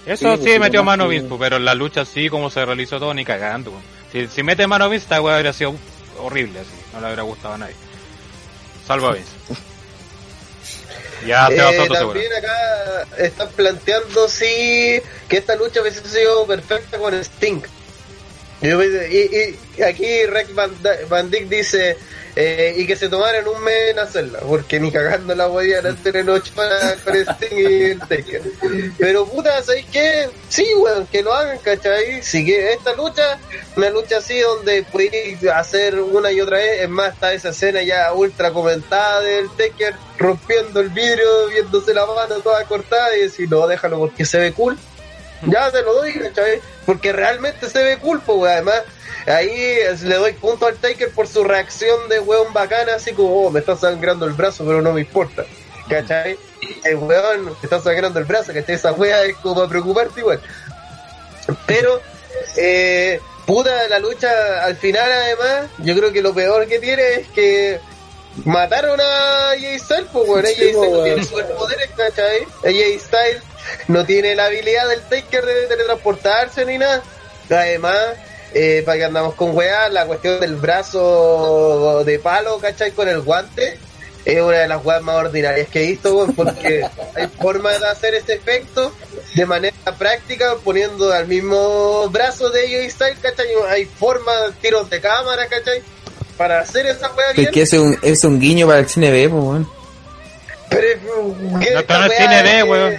Eso 0.07 0.35
Sí, 0.37 0.43
pues, 0.45 0.59
metió 0.59 0.83
mano 0.83 1.07
Vince, 1.07 1.27
pero 1.37 1.57
en 1.57 1.65
la 1.65 1.75
lucha 1.75 2.05
sí, 2.05 2.27
como 2.29 2.49
se 2.49 2.65
realizó 2.65 2.97
todo, 2.99 3.13
ni 3.13 3.23
cagando. 3.25 3.71
Si, 4.11 4.27
si 4.27 4.43
mete 4.43 4.67
mano 4.67 4.89
Vince, 4.89 5.03
esta 5.05 5.21
weá 5.21 5.35
habría 5.37 5.53
sido 5.53 5.75
horrible, 6.19 6.59
así. 6.59 6.69
No 6.93 6.99
le 7.01 7.07
habría 7.07 7.23
gustado 7.23 7.53
a 7.53 7.57
nadie. 7.57 7.75
Salvo 8.87 9.07
a 9.07 9.13
Vince. 9.13 9.31
Ya 11.25 11.47
se 11.49 11.55
va 11.61 11.71
Eh, 11.71 11.77
Soto 11.77 11.95
seguro. 11.95 12.19
también 12.19 12.33
acá 12.33 13.07
están 13.19 13.49
planteando 13.51 14.27
sí 14.27 14.99
que 15.29 15.37
esta 15.37 15.55
lucha 15.55 15.81
hubiese 15.81 16.01
sido 16.07 16.47
perfecta 16.47 16.97
con 16.97 17.13
Sting. 17.13 17.61
Yo- 18.61 18.83
Y, 18.83 19.55
y 19.77 19.81
aquí 19.83 20.25
Rex 20.25 20.55
Van, 20.55 20.71
Van 21.09 21.29
Dyck 21.29 21.47
dice 21.47 21.95
eh, 22.35 22.75
y 22.77 22.87
que 22.87 22.95
se 22.95 23.09
tomaran 23.09 23.47
un 23.47 23.61
mes 23.63 23.91
en 23.91 23.99
hacerla, 23.99 24.39
porque 24.39 24.79
ni 24.79 24.91
cagando 24.91 25.35
la 25.35 25.47
podían 25.47 25.85
hacer 25.85 26.17
en 26.17 26.29
ocho 26.29 26.53
horas 26.55 26.97
con 27.03 27.15
Sting 27.15 27.57
y 27.57 27.83
el 27.91 27.99
Taker. 28.07 28.41
Pero 28.97 29.25
puta, 29.25 29.61
¿sabéis 29.61 29.85
qué? 29.91 30.29
Sí, 30.47 30.65
weón, 30.77 31.07
que 31.07 31.21
lo 31.23 31.33
hagan, 31.33 31.57
¿cachai? 31.59 32.21
Sí 32.21 32.45
que 32.45 32.73
esta 32.73 32.93
lucha, 32.93 33.37
una 33.75 33.89
lucha 33.89 34.17
así 34.17 34.39
donde 34.39 34.83
podéis 34.83 35.43
hacer 35.47 35.99
una 35.99 36.31
y 36.31 36.39
otra 36.39 36.57
vez, 36.57 36.81
es 36.81 36.89
más, 36.89 37.13
está 37.13 37.33
esa 37.33 37.49
escena 37.49 37.81
ya 37.81 38.13
ultra 38.13 38.51
comentada 38.51 39.19
del 39.21 39.49
Taker 39.57 39.95
rompiendo 40.17 40.79
el 40.79 40.89
vidrio, 40.89 41.47
viéndose 41.49 41.93
la 41.93 42.05
mano 42.05 42.39
toda 42.39 42.63
cortada 42.65 43.17
y 43.17 43.21
decir, 43.21 43.49
no, 43.49 43.67
déjalo 43.67 43.99
porque 43.99 44.25
se 44.25 44.39
ve 44.39 44.53
cool. 44.53 44.77
Ya 45.43 45.71
te 45.71 45.81
lo 45.81 45.95
doy, 45.95 46.13
¿cachai? 46.13 46.61
Porque 46.85 47.11
realmente 47.11 47.67
se 47.67 47.83
ve 47.83 47.97
cool, 47.97 48.21
pues, 48.25 48.37
weón. 48.37 48.51
Además, 48.53 48.83
ahí 49.27 49.77
le 50.03 50.15
doy 50.15 50.33
punto 50.33 50.65
al 50.65 50.75
Taker 50.75 51.11
por 51.11 51.27
su 51.27 51.43
reacción 51.43 52.09
de 52.09 52.19
weón 52.19 52.53
bacana, 52.53 52.95
así 52.95 53.13
como, 53.13 53.47
oh, 53.47 53.51
me 53.51 53.59
está 53.59 53.75
sangrando 53.75 54.25
el 54.25 54.33
brazo, 54.33 54.65
pero 54.65 54.81
no 54.81 54.93
me 54.93 55.01
importa. 55.01 55.45
¿Cachai? 55.89 56.37
El 56.83 56.95
weón 56.97 57.45
me 57.45 57.51
está 57.63 57.79
sangrando 57.79 58.19
el 58.19 58.25
brazo, 58.25 58.53
¿cachai? 58.53 58.75
Esa 58.75 58.93
wea 58.93 59.23
es 59.25 59.35
como 59.37 59.55
para 59.55 59.69
preocuparte 59.69 60.19
igual. 60.19 60.41
Pero, 61.65 62.01
eh, 62.57 63.19
puta, 63.45 63.87
la 63.89 63.99
lucha 63.99 64.63
al 64.63 64.77
final, 64.77 65.11
además, 65.11 65.69
yo 65.79 65.95
creo 65.95 66.11
que 66.11 66.21
lo 66.21 66.33
peor 66.33 66.67
que 66.67 66.79
tiene 66.79 67.13
es 67.15 67.27
que 67.29 67.79
mataron 68.45 68.99
a 69.01 69.51
AJ 69.51 69.79
Styles, 69.79 70.07
pues, 70.13 70.29
weón. 70.29 70.45
AJ 70.45 70.53
Styles 70.53 70.73
no 70.75 70.81
weón. 70.81 71.03
tiene 71.03 71.23
superpoderes, 71.23 71.89
¿cachai? 71.97 72.41
AJ 72.63 72.99
Styles 72.99 73.43
no 73.87 74.05
tiene 74.05 74.35
la 74.35 74.45
habilidad 74.45 74.87
del 74.87 75.01
Taker 75.01 75.45
de 75.45 75.67
teletransportarse 75.67 76.65
ni 76.65 76.77
nada. 76.77 77.03
Además, 77.49 78.15
eh, 78.53 78.83
para 78.85 78.97
que 78.97 79.05
andamos 79.05 79.35
con 79.35 79.55
weá, 79.55 79.89
la 79.89 80.05
cuestión 80.05 80.39
del 80.39 80.55
brazo 80.55 82.03
de 82.05 82.19
palo, 82.19 82.57
¿cachai? 82.59 82.91
Con 82.91 83.07
el 83.07 83.21
guante. 83.21 83.77
Es 84.23 84.39
una 84.39 84.59
de 84.59 84.67
las 84.67 84.85
weas 84.85 85.01
más 85.01 85.15
ordinarias 85.15 85.67
que 85.69 85.83
he 85.83 85.87
visto, 85.87 86.15
weón, 86.15 86.35
porque 86.35 86.85
hay 87.15 87.27
forma 87.41 87.71
de 87.71 87.87
hacer 87.87 88.13
ese 88.13 88.33
efecto 88.33 88.93
de 89.33 89.45
manera 89.47 89.73
práctica 89.97 90.55
poniendo 90.63 91.11
al 91.11 91.27
mismo 91.27 92.07
brazo 92.09 92.51
de 92.51 92.61
AJ 92.83 92.91
Styles, 92.91 93.19
¿cachai? 93.19 93.47
Hay 93.69 93.85
formas, 93.85 94.51
tiros 94.61 94.89
de 94.91 95.01
cámara, 95.01 95.47
¿cachai? 95.47 95.81
Para 96.37 96.59
hacer 96.59 96.85
esa 96.85 97.11
wea 97.13 97.31
bien. 97.33 97.47
Es 97.47 97.53
que 97.53 97.61
es 97.63 97.73
un, 97.73 97.97
es 98.03 98.23
un 98.23 98.39
guiño 98.39 98.67
para 98.67 98.79
el 98.79 98.87
cine 98.89 99.09
B, 99.11 99.27
pues, 99.29 99.43
weón. 99.43 99.69
Pero 100.69 100.87
es- 100.87 100.97
¿qué 101.65 101.73
No, 101.73 101.81
pero 101.87 101.99
weá 102.07 102.17
cine 102.17 102.43
B, 102.43 102.63
weón. 102.63 102.97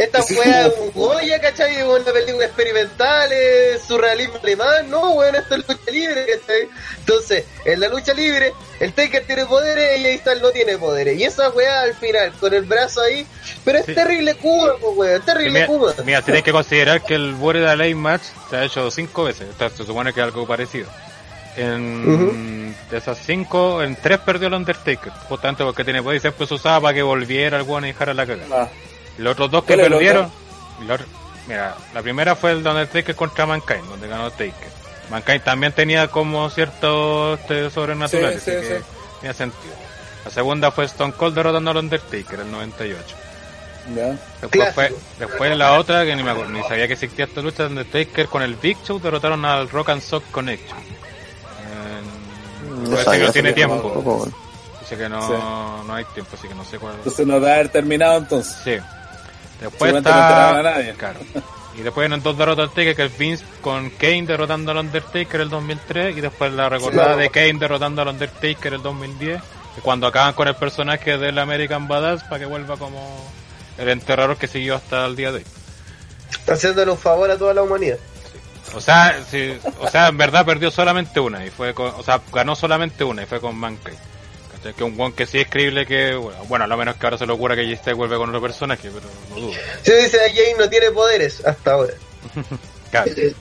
Esta 0.00 0.20
weá 0.34 0.66
es 0.66 0.72
un 0.78 0.90
Goya, 0.92 1.40
¿cachai? 1.40 1.82
Una 1.82 2.04
película 2.12 2.46
experimental, 2.46 3.30
es 3.32 3.82
surrealismo 3.82 4.36
alemán, 4.42 4.88
no, 4.88 5.10
weón, 5.12 5.34
esto 5.36 5.54
es 5.56 5.68
lucha 5.68 5.90
libre, 5.90 6.24
¿cachai? 6.26 6.68
Entonces, 7.00 7.44
en 7.66 7.80
la 7.80 7.88
lucha 7.88 8.14
libre, 8.14 8.52
el 8.80 8.92
Taker 8.94 9.26
tiene 9.26 9.44
poderes 9.44 10.00
y 10.00 10.06
ahí 10.06 10.14
está 10.14 10.34
no 10.36 10.50
tiene 10.50 10.78
poderes. 10.78 11.18
Y 11.18 11.24
esa 11.24 11.50
weá 11.50 11.82
al 11.82 11.94
final, 11.94 12.32
con 12.40 12.54
el 12.54 12.62
brazo 12.62 13.02
ahí, 13.02 13.26
pero 13.64 13.78
es 13.78 13.84
Sí. 13.86 13.94
terrible 13.94 14.34
Cuba, 14.36 14.74
pues, 14.80 14.96
weón, 14.96 15.16
es 15.20 15.26
terrible 15.26 15.52
Mira, 15.52 15.66
Cuba. 15.66 15.94
mira, 16.04 16.22
tienes 16.22 16.42
que 16.44 16.52
considerar 16.52 17.02
que 17.04 17.14
el 17.14 17.34
Buried 17.34 17.64
Alive 17.64 17.94
Match 17.94 18.22
se 18.48 18.56
ha 18.56 18.64
hecho 18.64 18.90
cinco 18.90 19.24
veces. 19.24 19.48
Entonces, 19.50 19.76
se 19.78 19.84
supone 19.84 20.12
que 20.14 20.20
es 20.20 20.24
algo 20.24 20.46
parecido. 20.46 20.88
En 21.56 22.74
de 22.90 22.96
esas 22.96 23.18
cinco, 23.18 23.82
en 23.82 23.96
tres 23.96 24.18
perdió 24.20 24.48
el 24.48 24.54
Undertaker. 24.54 25.12
Justamente 25.28 25.62
porque 25.64 25.84
tiene 25.84 26.02
poder 26.02 26.16
y 26.18 26.20
siempre 26.20 26.46
se 26.46 26.54
usaba 26.54 26.80
para 26.80 26.94
que 26.94 27.02
volviera 27.02 27.58
el 27.58 27.64
weón 27.64 27.84
y 27.84 27.88
dejara 27.88 28.14
la 28.14 28.24
cagada. 28.26 28.62
Ah, 28.62 28.68
Los 29.18 29.32
otros 29.32 29.50
dos 29.50 29.64
que 29.64 29.74
¿Cuál 29.74 29.80
es 29.80 29.90
la 29.90 29.96
perdieron. 29.96 30.30
mira, 31.46 31.76
la 31.94 32.02
primera 32.02 32.34
fue 32.36 32.52
el 32.52 32.58
Undertaker 32.66 33.14
contra 33.14 33.46
Mankind, 33.46 33.84
donde 33.88 34.08
ganó 34.08 34.30
Taker. 34.30 34.80
Mankind 35.10 35.42
también 35.42 35.72
tenía 35.72 36.08
como 36.08 36.48
ciertos 36.50 37.40
este, 37.40 37.68
sobrenaturales, 37.70 38.42
Sí, 38.42 38.50
así 38.52 38.60
sí, 38.60 38.68
que 38.68 38.78
sí. 38.78 38.84
tenía 39.20 39.34
sentido. 39.34 39.74
La 40.24 40.30
segunda 40.30 40.70
fue 40.70 40.84
Stone 40.84 41.12
Cold 41.14 41.34
derrotando 41.34 41.70
al 41.72 41.78
Undertaker, 41.78 42.40
el 42.40 42.50
98. 42.50 43.16
ya. 43.96 44.16
Después 44.42 44.74
fue, 44.74 44.94
después 45.18 45.56
la 45.56 45.72
otra 45.78 46.04
que 46.04 46.14
ni 46.14 46.22
me 46.22 46.30
acuerdo, 46.30 46.52
ni 46.52 46.62
sabía 46.62 46.86
que 46.86 46.92
existía 46.92 47.24
esta 47.24 47.40
lucha 47.40 47.64
donde 47.64 47.84
Taker 47.84 48.28
con 48.28 48.42
el 48.42 48.54
Big 48.54 48.76
Show 48.84 49.00
derrotaron 49.00 49.44
al 49.44 49.68
Rock 49.70 49.88
and 49.90 50.02
Sock 50.02 50.22
Connection. 50.30 50.78
Eh, 50.78 52.02
No 52.82 52.90
parece 52.90 53.04
sabía, 53.04 53.20
que 53.20 53.26
no 53.26 53.32
tiene 53.32 53.52
tiempo. 53.52 54.28
Dice 54.80 54.96
que 54.96 55.08
no, 55.08 55.26
Sí. 55.26 55.34
no 55.88 55.94
hay 55.94 56.04
tiempo, 56.06 56.36
así 56.38 56.46
que 56.48 56.54
no 56.54 56.64
sé 56.64 56.78
cuál. 56.78 56.94
Entonces 56.96 57.26
nos 57.26 57.42
da 57.42 57.54
haber 57.54 57.68
terminado 57.70 58.18
entonces. 58.18 58.56
Sí. 58.62 58.76
Después 59.60 59.92
no 59.92 59.98
a 59.98 60.00
está. 60.00 60.62
nadie. 60.62 60.94
Claro. 60.94 61.20
Y 61.76 61.82
después 61.82 62.08
vienen 62.08 62.22
dos 62.22 62.36
derrotas 62.36 62.68
al 62.68 62.74
Taker, 62.74 62.96
que 62.96 63.04
es 63.04 63.16
Vince 63.18 63.44
con 63.60 63.90
Kane 63.90 64.24
derrotando 64.26 64.72
al 64.72 64.78
Undertaker 64.78 65.40
el 65.40 65.48
2003. 65.50 66.16
Y 66.16 66.20
después 66.20 66.52
la 66.52 66.68
recordada 66.68 67.14
Sí. 67.14 67.20
de 67.20 67.30
Kane 67.30 67.54
derrotando 67.58 68.02
al 68.02 68.08
Undertaker 68.08 68.74
el 68.74 68.82
2010. 68.82 69.40
que 69.74 69.80
cuando 69.82 70.08
acaban 70.08 70.32
con 70.34 70.48
el 70.48 70.56
personaje 70.56 71.16
del 71.16 71.38
American 71.38 71.86
Badass 71.86 72.24
para 72.24 72.40
que 72.40 72.46
vuelva 72.46 72.76
como 72.76 73.00
el 73.78 73.88
enterrador 73.88 74.36
que 74.36 74.48
siguió 74.48 74.74
hasta 74.74 75.06
el 75.06 75.14
día 75.14 75.30
de 75.30 75.38
hoy. 75.38 75.44
Haciéndole 76.48 76.90
un 76.90 76.98
favor 76.98 77.30
a 77.30 77.38
toda 77.38 77.54
la 77.54 77.62
humanidad. 77.62 77.96
O 78.74 78.80
sea, 78.80 79.16
sí, 79.30 79.56
o 79.80 79.88
sea, 79.88 80.08
en 80.08 80.16
verdad 80.16 80.44
perdió 80.44 80.70
solamente 80.72 81.20
una 81.20 81.44
y 81.46 81.50
fue 81.50 81.72
con, 81.72 81.86
o 81.96 82.02
sea, 82.02 82.20
ganó 82.32 82.56
solamente 82.56 83.04
una 83.04 83.22
y 83.22 83.26
fue 83.26 83.40
con 83.40 83.56
Mankind. 83.56 83.96
¿Cachai? 84.62 84.74
Que 84.74 84.84
un 84.84 85.00
one 85.00 85.14
que 85.14 85.26
sí 85.26 85.38
es 85.40 85.48
creíble 85.48 85.86
que, 85.86 86.14
bueno, 86.14 86.44
bueno, 86.48 86.64
a 86.64 86.68
lo 86.68 86.76
menos 86.76 86.96
que 86.96 87.06
ahora 87.06 87.18
se 87.18 87.26
le 87.26 87.32
ocurra 87.32 87.56
que 87.56 87.64
J-Style 87.64 87.94
vuelve 87.96 88.16
con 88.16 88.28
otro 88.28 88.40
personaje, 88.42 88.90
pero 88.92 89.06
no 89.30 89.36
dudo. 89.36 89.52
Se 89.82 89.96
dice 89.96 90.18
AJ 90.20 90.58
no 90.58 90.68
tiene 90.68 90.90
poderes 90.90 91.44
hasta 91.44 91.72
ahora. 91.72 91.94
Claro. 92.90 93.12
Eh, 93.12 93.32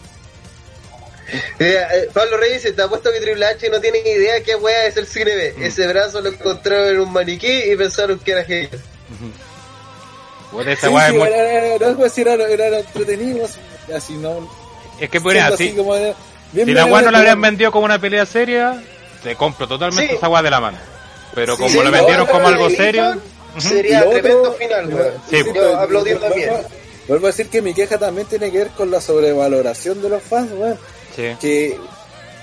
eh, 1.59 2.09
Pablo 2.13 2.37
Reyes 2.37 2.63
dice, 2.63 2.73
te 2.75 2.81
apuesto 2.83 3.11
que 3.11 3.19
Triple 3.19 3.45
H 3.45 3.69
no 3.69 3.79
tiene 3.81 4.01
ni 4.03 4.09
idea 4.11 4.41
qué 4.43 4.55
weá 4.55 4.85
es 4.85 4.97
el 4.97 5.05
cine 5.07 5.35
B. 5.35 5.53
Mm. 5.57 5.63
Ese 5.63 5.87
brazo 5.87 6.21
lo 6.21 6.29
encontraron 6.29 6.87
en 6.89 6.99
un 7.01 7.11
maniquí 7.13 7.47
y 7.71 7.75
pensaron 7.75 8.17
que 8.19 8.31
era 8.31 8.43
genial. 8.43 8.79
Puta, 10.51 10.71
esa 10.71 10.87
Sí, 10.87 10.93
sí, 10.95 11.01
es 11.07 11.13
muy- 11.13 11.27
era, 11.27 11.87
algo 11.87 12.05
así, 12.05 12.21
era, 12.21 12.33
era 12.33 12.79
entretenido, 12.79 13.47
así, 13.95 14.13
no. 14.13 14.49
Es 14.99 15.09
que, 15.09 15.19
siendo 15.19 15.41
así, 15.53 15.67
así 15.67 15.75
como 15.75 15.95
de- 15.95 16.15
bien 16.51 16.67
si 16.67 16.73
la 16.73 16.85
weá 16.85 17.01
no 17.03 17.11
la 17.11 17.19
habrían 17.19 17.41
vendido 17.41 17.71
como 17.71 17.85
una 17.85 17.99
pelea 17.99 18.25
seria, 18.25 18.81
te 19.23 19.35
compro 19.35 19.67
totalmente 19.67 20.11
Sí. 20.13 20.17
esa 20.17 20.29
weá 20.29 20.41
de 20.41 20.49
la 20.49 20.59
mano. 20.59 20.77
Pero 21.35 21.55
como 21.57 21.69
Sí, 21.69 21.77
lo 21.83 21.91
vendieron 21.91 22.27
como 22.27 22.47
algo 22.47 22.69
serio. 22.69 23.19
Sería 23.57 23.99
Y 23.99 24.01
otro- 24.07 24.11
tremendo 24.21 24.53
final, 24.53 24.93
weón. 24.93 25.13
Sí, 25.29 25.37
Yo 25.55 25.77
aplaudí 25.79 26.11
vuelvo- 26.11 26.27
también. 26.27 26.51
Vuelvo 27.07 27.25
a 27.25 27.29
decir 27.31 27.49
que 27.49 27.61
mi 27.61 27.73
queja 27.73 27.97
también 27.97 28.27
tiene 28.27 28.51
que 28.51 28.59
ver 28.59 28.67
con 28.69 28.91
la 28.91 29.01
sobrevaloración 29.01 30.01
de 30.01 30.09
los 30.09 30.21
fans, 30.23 30.51
weón. 30.55 30.77
sí. 31.15 31.23
Que 31.41 31.77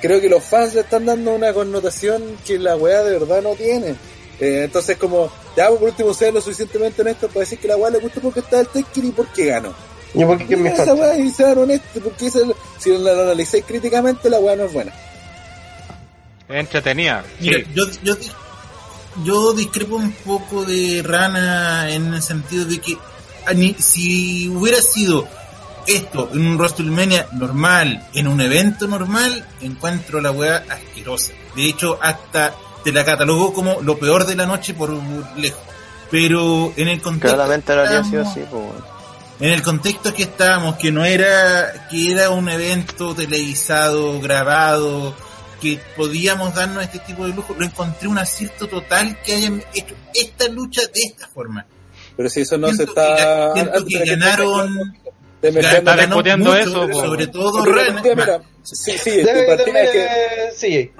creo 0.02 0.20
que 0.20 0.28
los 0.28 0.42
fans 0.42 0.74
le 0.74 0.80
están 0.80 1.06
dando 1.06 1.32
una 1.34 1.52
connotación 1.52 2.36
que 2.44 2.58
la 2.58 2.76
weá 2.76 3.02
de 3.02 3.18
verdad 3.18 3.42
no 3.42 3.54
tiene. 3.54 3.94
Eh, 4.40 4.62
entonces, 4.64 4.96
como, 4.98 5.30
ya 5.56 5.68
por 5.70 5.82
último, 5.84 6.12
sean 6.12 6.34
lo 6.34 6.40
suficientemente 6.40 7.00
honestos 7.02 7.28
para 7.30 7.40
decir 7.40 7.58
que 7.58 7.68
la 7.68 7.76
weá 7.76 7.90
le 7.90 7.98
gusta 8.00 8.20
porque 8.20 8.40
está 8.40 8.60
el 8.60 8.66
Taker 8.66 9.04
y 9.04 9.10
porque 9.12 9.46
ganó. 9.46 9.72
Yo 10.12 10.26
porque 10.26 10.44
es 10.54 10.58
mi 10.60 10.68
esa 10.68 10.92
weá 10.94 11.16
y 11.16 11.30
sean 11.30 11.56
honestos, 11.58 12.02
porque 12.02 12.26
esa- 12.26 12.40
si 12.78 12.90
la 12.98 13.14
lo 13.14 13.22
analicéis 13.22 13.64
críticamente, 13.64 14.28
la 14.28 14.38
weá 14.40 14.56
no 14.56 14.64
es 14.64 14.72
buena. 14.72 14.92
entretenida. 16.48 17.24
Sí. 17.40 17.50
Mira, 17.50 17.66
yo, 17.74 18.14
yo 19.24 19.52
discrepo 19.52 19.96
un 19.96 20.12
poco 20.12 20.64
de 20.64 21.02
Rana 21.04 21.90
en 21.90 22.14
el 22.14 22.22
sentido 22.22 22.64
de 22.64 22.80
que 22.80 22.96
a 23.46 23.52
ni- 23.54 23.74
si 23.78 24.48
hubiera 24.48 24.80
sido 24.80 25.26
esto 25.86 26.28
en 26.32 26.46
un 26.46 26.56
WrestleMania 26.56 27.28
normal, 27.32 28.08
en 28.12 28.26
un 28.28 28.40
evento 28.40 28.86
normal, 28.88 29.46
encuentro 29.60 30.20
la 30.20 30.32
weá 30.32 30.64
asquerosa. 30.68 31.32
De 31.54 31.66
hecho, 31.68 31.98
hasta 32.02 32.54
te 32.82 32.92
la 32.92 33.04
catalogó 33.04 33.52
como 33.52 33.80
lo 33.82 33.96
peor 33.98 34.26
de 34.26 34.34
la 34.36 34.46
noche 34.46 34.74
por 34.74 34.90
lejos. 35.36 35.60
Pero 36.10 36.72
en 36.76 36.88
el 36.88 37.00
contexto 37.00 37.34
Claramente 37.36 37.74
no 37.74 37.80
habría 37.82 38.04
sido 38.04 38.22
así, 38.22 38.40
pues, 38.50 38.64
en 39.40 39.52
el 39.52 39.62
contexto 39.62 40.14
que 40.14 40.22
estábamos, 40.24 40.76
que 40.76 40.90
no 40.92 41.04
era, 41.04 41.86
que 41.90 42.10
era 42.12 42.30
un 42.30 42.48
evento 42.48 43.14
televisado, 43.14 44.20
grabado, 44.20 45.14
que 45.60 45.78
podíamos 45.96 46.54
darnos 46.54 46.84
este 46.84 46.98
tipo 47.00 47.26
de 47.26 47.32
lujo, 47.32 47.54
lo 47.58 47.64
encontré 47.64 48.08
un 48.08 48.18
acierto 48.18 48.66
total 48.68 49.16
que 49.24 49.34
hayan 49.34 49.62
hecho 49.74 49.94
esta 50.14 50.48
lucha 50.48 50.82
de 50.82 51.00
esta 51.02 51.26
forma. 51.28 51.66
Pero 52.16 52.28
si 52.28 52.40
eso 52.40 52.56
no 52.58 52.68
se 52.68 52.76
Siento 52.76 52.94
que 52.94 53.00
está... 53.00 53.16
ga- 53.16 53.54
siento 53.54 53.84
que 53.86 53.98
que- 53.98 54.04
ganaron- 54.16 54.94
de 55.42 55.52
meter- 55.52 55.74
Está 55.76 55.96
discutiendo 55.96 56.50
mucho, 56.50 56.58
eso, 56.60 56.88
po. 56.88 57.00
sobre 57.06 57.26
todo 57.26 57.58
Porque 57.64 57.72
Ren, 57.72 57.94
partida, 57.94 58.14
mira, 58.14 58.42
sí, 58.62 58.92
sí, 58.98 59.10
que- 59.10 60.50
CJ. 60.58 60.92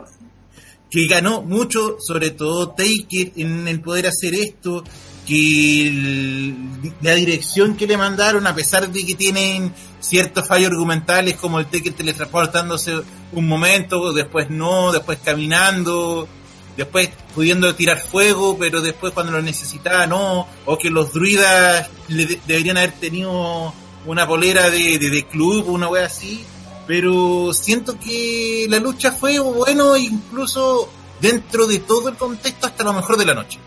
que 0.91 1.07
ganó 1.09 1.43
mucho, 1.43 1.97
sobre 2.01 2.31
todo 2.31 2.71
Taker, 2.71 3.33
en 3.37 3.67
el 3.69 3.81
poder 3.81 4.07
hacer 4.07 4.35
esto, 4.35 4.85
que 5.27 6.55
la 7.03 7.15
dirección 7.15 7.77
que 7.77 7.87
le 7.87 7.97
mandaron, 7.97 8.47
a 8.47 8.55
pesar 8.55 8.91
de 8.91 9.05
que 9.05 9.15
tienen 9.15 9.73
ciertos 10.01 10.47
fallos 10.47 10.71
argumentales, 10.71 11.35
como 11.37 11.59
el 11.59 11.67
Taker 11.67 11.93
teletransportándose 11.93 13.01
un 13.33 13.47
momento, 13.49 14.13
después 14.13 14.49
no, 14.51 14.93
después 14.93 15.19
caminando, 15.25 16.29
después 16.77 17.11
pudiendo 17.35 17.75
tirar 17.75 18.01
fuego, 18.01 18.57
pero 18.59 18.81
después 18.81 19.13
cuando 19.13 19.33
lo 19.33 19.43
necesitaba 19.43 20.07
no, 20.07 20.47
o 20.65 20.79
que 20.79 20.91
los 20.91 21.13
druidas 21.13 21.89
le 22.09 22.27
de- 22.27 22.41
deberían 22.47 22.77
haber 22.79 22.93
tenido 22.93 23.75
una 24.07 24.27
polera 24.27 24.71
de, 24.71 24.99
de, 24.99 25.11
de 25.11 25.27
club, 25.27 25.69
una 25.69 25.89
wea 25.89 26.07
así, 26.07 26.45
pero 26.87 27.53
siento 27.53 27.99
que 27.99 28.67
la 28.69 28.79
lucha 28.79 29.11
fue 29.11 29.39
bueno 29.41 29.97
incluso 29.97 30.89
dentro 31.21 31.67
de 31.67 31.81
todo 31.81 32.09
el 32.11 32.17
contexto 32.17 32.69
hasta 32.69 32.85
lo 32.85 32.93
mejor 32.93 33.17
de 33.17 33.25
la 33.25 33.35
noche. 33.35 33.59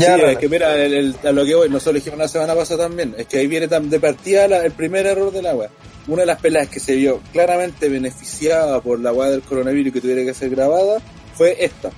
Ya, 0.00 0.14
sí, 0.16 0.20
es 0.32 0.38
que 0.38 0.48
mira, 0.48 0.76
el, 0.84 0.92
el- 0.94 1.16
a 1.24 1.32
lo 1.32 1.44
que 1.44 1.54
voy, 1.54 1.68
nosotros 1.68 1.96
dijimos 1.96 2.18
la 2.18 2.28
semana 2.28 2.54
pasada 2.54 2.84
también, 2.84 3.14
es 3.18 3.26
que 3.26 3.38
ahí 3.38 3.46
viene 3.46 3.66
de 3.66 4.00
partida 4.00 4.48
la- 4.48 4.64
el 4.64 4.72
primer 4.72 5.06
error 5.06 5.32
del 5.32 5.46
agua. 5.46 5.68
Una 6.06 6.22
de 6.22 6.26
las 6.26 6.40
peleas 6.40 6.68
que 6.68 6.80
se 6.80 6.94
vio 6.96 7.20
claramente 7.32 7.88
beneficiada 7.88 8.80
por 8.80 9.00
la 9.00 9.10
agua 9.10 9.30
del 9.30 9.40
coronavirus 9.42 9.92
que 9.92 10.00
tuviera 10.00 10.22
que 10.22 10.34
ser 10.34 10.50
grabada 10.50 11.00
fue 11.34 11.56
esta. 11.64 11.90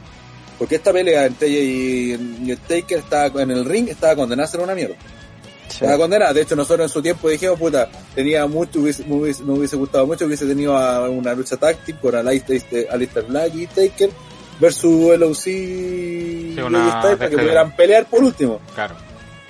Porque 0.59 0.77
esta 0.77 0.93
pelea 0.93 1.27
entre 1.27 1.48
ella 1.48 1.59
y, 1.60 2.44
y 2.47 2.51
el 2.52 2.59
Taker 2.59 2.98
estaba 2.98 3.43
en 3.43 3.51
el 3.51 3.64
ring, 3.64 3.89
estaba 3.89 4.14
condenada 4.16 4.47
a 4.47 4.51
ser 4.51 4.60
una 4.60 4.74
mierda. 4.74 4.94
Estaba 5.68 5.98
condenada. 5.98 6.32
De 6.32 6.43
hecho, 6.43 6.55
nosotros 6.56 6.86
en 6.89 6.93
su 6.94 7.02
tiempo 7.02 7.28
dijimos, 7.28 7.59
puta, 7.59 7.89
tenía 8.14 8.47
mucho, 8.47 8.78
hubiese- 8.81 9.05
me 9.05 9.16
hubiese, 9.16 9.43
me 9.43 9.52
hubiese 9.55 9.77
gustado 9.77 10.06
mucho, 10.06 10.24
hubiese 10.24 10.47
tenido 10.47 10.77
a- 10.77 11.10
una 11.10 11.35
lucha 11.35 11.56
táctica 11.56 11.98
con 12.01 12.14
Alistair, 12.14 12.62
Alistair 12.90 13.27
Black 13.27 13.55
y 13.55 13.66
Taker 13.66 14.10
versus 14.60 15.18
LOC 15.18 15.46
y 15.46 16.54
una 16.60 17.00
para 17.02 17.28
que 17.30 17.36
pudieran 17.36 17.76
pelear 17.76 18.06
por 18.06 18.22
último. 18.22 18.60
Claro. 18.74 18.94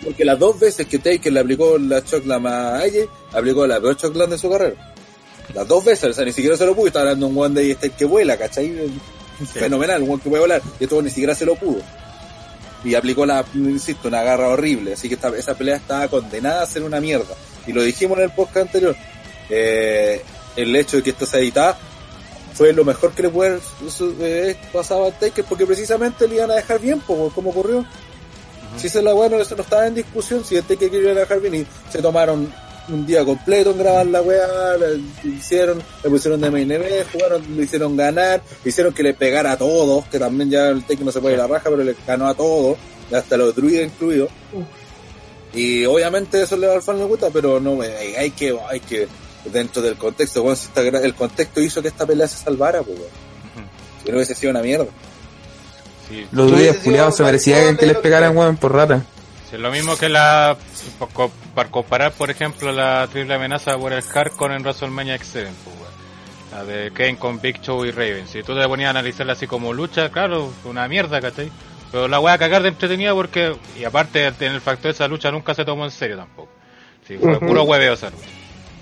Porque 0.05 0.25
las 0.25 0.39
dos 0.39 0.59
veces 0.61 0.87
que 0.87 0.99
Taker 0.99 1.33
le 1.33 1.41
aplicó 1.41 1.79
la 1.79 2.05
chocla 2.05 2.37
a 2.37 2.79
AJ, 2.79 3.09
aplicó 3.33 3.67
la 3.67 3.81
peor 3.81 3.97
chocla 3.97 4.27
de 4.27 4.39
su 4.39 4.51
carrera. 4.51 4.93
Las 5.55 5.67
dos 5.67 5.85
veces, 5.85 6.11
o 6.11 6.13
sea, 6.13 6.25
ni 6.25 6.33
siquiera 6.33 6.57
se 6.57 6.67
lo 6.67 6.75
pudo. 6.75 6.89
Estaba 6.89 7.05
hablando 7.05 7.27
de 7.27 7.33
un 7.33 7.39
one 7.39 7.61
de 7.61 7.71
este 7.71 7.91
que 7.91 8.05
vuela, 8.05 8.37
¿cachai? 8.37 8.75
Fenomenal, 9.53 10.03
un 10.03 10.11
one 10.11 10.23
que 10.23 10.29
puede 10.29 10.41
volar. 10.43 10.63
Y 10.81 10.85
esto 10.85 11.01
ni 11.03 11.09
siquiera 11.11 11.35
se 11.35 11.47
lo 11.47 11.55
pudo. 11.57 11.81
Y 12.85 12.95
aplicó 12.95 13.25
la, 13.27 13.45
insisto, 13.55 14.09
una 14.09 14.23
garra 14.23 14.49
horrible. 14.49 14.93
Así 14.95 15.09
que 15.09 15.15
esta- 15.15 15.35
esa 15.37 15.55
pelea 15.57 15.77
estaba 15.77 16.09
condenada 16.09 16.63
a 16.63 16.67
ser 16.67 16.83
una 16.83 17.01
mierda. 17.01 17.35
Y 17.67 17.73
lo 17.73 17.83
dijimos 17.83 18.19
en 18.19 18.25
el 18.25 18.31
podcast 18.31 18.67
anterior. 18.67 18.97
Eh, 19.49 20.21
el 20.57 20.75
hecho 20.77 20.99
de 20.99 21.03
que 21.03 21.11
esto 21.11 21.27
se 21.27 21.39
editaba 21.39 21.79
fue 22.57 22.73
lo 22.73 22.85
mejor 22.85 23.13
que 23.13 23.23
le 23.23 23.29
puede 23.29 23.51
haber 23.51 23.63
su- 23.91 24.15
eh, 24.21 24.57
pasado 24.73 25.05
a 25.07 25.11
Taker 25.13 25.45
porque 25.45 25.67
precisamente 25.67 26.27
le 26.27 26.37
iban 26.37 26.51
a 26.51 26.55
dejar 26.55 26.81
bien, 26.81 27.01
po, 27.01 27.31
como 27.35 27.51
ocurrió. 27.51 27.85
Si 28.79 28.87
esa 28.89 28.99
es 28.99 29.05
la 29.05 29.13
bueno, 29.13 29.37
eso 29.37 29.55
no 29.57 29.63
estaba 29.63 29.87
en 29.87 29.95
discusión, 29.95 30.45
si 30.45 30.57
el 30.57 30.65
Taker 30.65 30.91
quería 30.91 31.15
dejar 31.15 31.41
bien 31.41 31.55
y 31.55 31.67
se 31.91 32.01
tomaron 32.03 32.53
un 32.89 33.05
día 33.07 33.25
completo 33.25 33.71
en 33.73 33.79
grabar 33.79 34.07
la 34.07 34.23
weá, 34.23 34.77
le 34.79 35.29
hicieron, 35.31 35.83
le 36.05 36.11
pusieron 36.11 36.41
de 36.41 36.51
main 36.51 36.71
event, 36.71 37.07
jugaron, 37.13 37.57
le 37.57 37.65
hicieron 37.65 37.97
ganar, 37.97 38.41
le 38.63 38.69
hicieron 38.71 38.93
que 38.93 39.03
le 39.03 39.13
pegara 39.15 39.53
a 39.53 39.57
todos, 39.59 40.05
que 40.07 40.19
también 40.19 40.51
ya 40.51 40.69
el 40.69 40.83
Taker 40.85 41.05
no 41.05 41.11
se 41.13 41.21
puede 41.21 41.35
ir 41.35 41.41
a 41.41 41.49
la 41.49 41.55
raja, 41.55 41.69
pero 41.71 41.83
le 41.83 41.97
ganó 42.07 42.29
a 42.29 42.35
todos, 42.35 42.77
hasta 43.13 43.37
los 43.37 43.55
druidas 43.57 43.85
incluidos. 43.87 44.31
Y 45.55 45.85
obviamente 45.87 46.43
eso 46.43 46.57
le 46.57 46.67
va 46.67 46.75
al 46.75 46.83
fan 46.83 46.99
le 46.99 47.05
gusta, 47.05 47.31
pero 47.31 47.59
no, 47.61 47.81
hay 47.81 48.31
que, 48.31 48.57
hay 48.69 48.81
que, 48.81 49.09
dentro 49.53 49.83
del 49.83 49.97
contexto, 49.97 50.43
bueno, 50.43 50.57
si 50.57 50.67
esta 50.67 50.81
el 50.81 51.15
contexto 51.15 51.61
hizo 51.61 51.83
que 51.83 51.89
esta 51.89 52.07
pelea 52.07 52.29
se 52.29 52.39
salvara, 52.39 52.83
pues, 52.83 52.99
weón. 52.99 53.11
Si 54.03 54.11
no 54.11 54.17
hubiese 54.17 54.35
sido 54.35 54.51
una 54.51 54.63
mierda. 54.63 54.87
Sí. 56.09 56.27
Los 56.31 56.51
sido 56.51 56.77
culiados 56.83 57.17
se 57.17 57.25
merecían 57.25 57.77
que 57.77 57.87
les 57.87 57.97
pegaran, 57.97 58.37
weón, 58.37 58.57
por 58.57 58.73
rata. 58.73 59.03
Sí, 59.51 59.57
lo 59.57 59.71
mismo 59.71 59.97
que 59.97 60.09
la. 60.09 60.57
Para 61.55 61.71
comparar, 61.71 62.13
por 62.13 62.31
ejemplo, 62.31 62.73
la 62.73 63.09
triple 63.11 63.35
amenaza 63.35 63.77
por 63.77 63.93
el 63.93 64.03
Hardcore 64.03 64.57
en 64.57 64.63
WrestleMania 64.63 65.17
X7, 65.17 65.33
pues, 65.33 65.77
weón. 65.77 65.97
La 66.53 66.65
de 66.65 66.93
Kane 66.93 67.19
con 67.19 67.41
Big 67.41 67.61
Show 67.61 67.85
y 67.85 67.91
Raven. 67.91 68.29
Si 68.29 68.43
tú 68.43 68.55
te 68.57 68.67
ponías 68.67 68.89
a 68.89 68.91
analizarla 68.91 69.33
así 69.33 69.47
como 69.47 69.73
lucha, 69.73 70.11
claro, 70.11 70.53
una 70.65 70.87
mierda, 70.89 71.21
¿cachai? 71.21 71.51
Pero 71.91 72.09
la 72.09 72.19
voy 72.19 72.31
a 72.31 72.39
cagar 72.39 72.63
de 72.63 72.69
entretenida 72.69 73.13
porque. 73.15 73.57
Y 73.79 73.85
aparte, 73.85 74.27
en 74.27 74.53
el 74.53 74.61
factor 74.61 74.85
de 74.85 74.91
esa 74.91 75.09
lucha 75.09 75.31
nunca 75.31 75.55
se 75.55 75.65
tomó 75.65 75.85
en 75.85 75.91
serio 75.91 76.17
tampoco. 76.17 76.49
Sí, 77.07 77.17
fue 77.19 77.39
puro 77.41 77.65
hueveo 77.65 77.95
esa 77.95 78.11
lucha. 78.11 78.27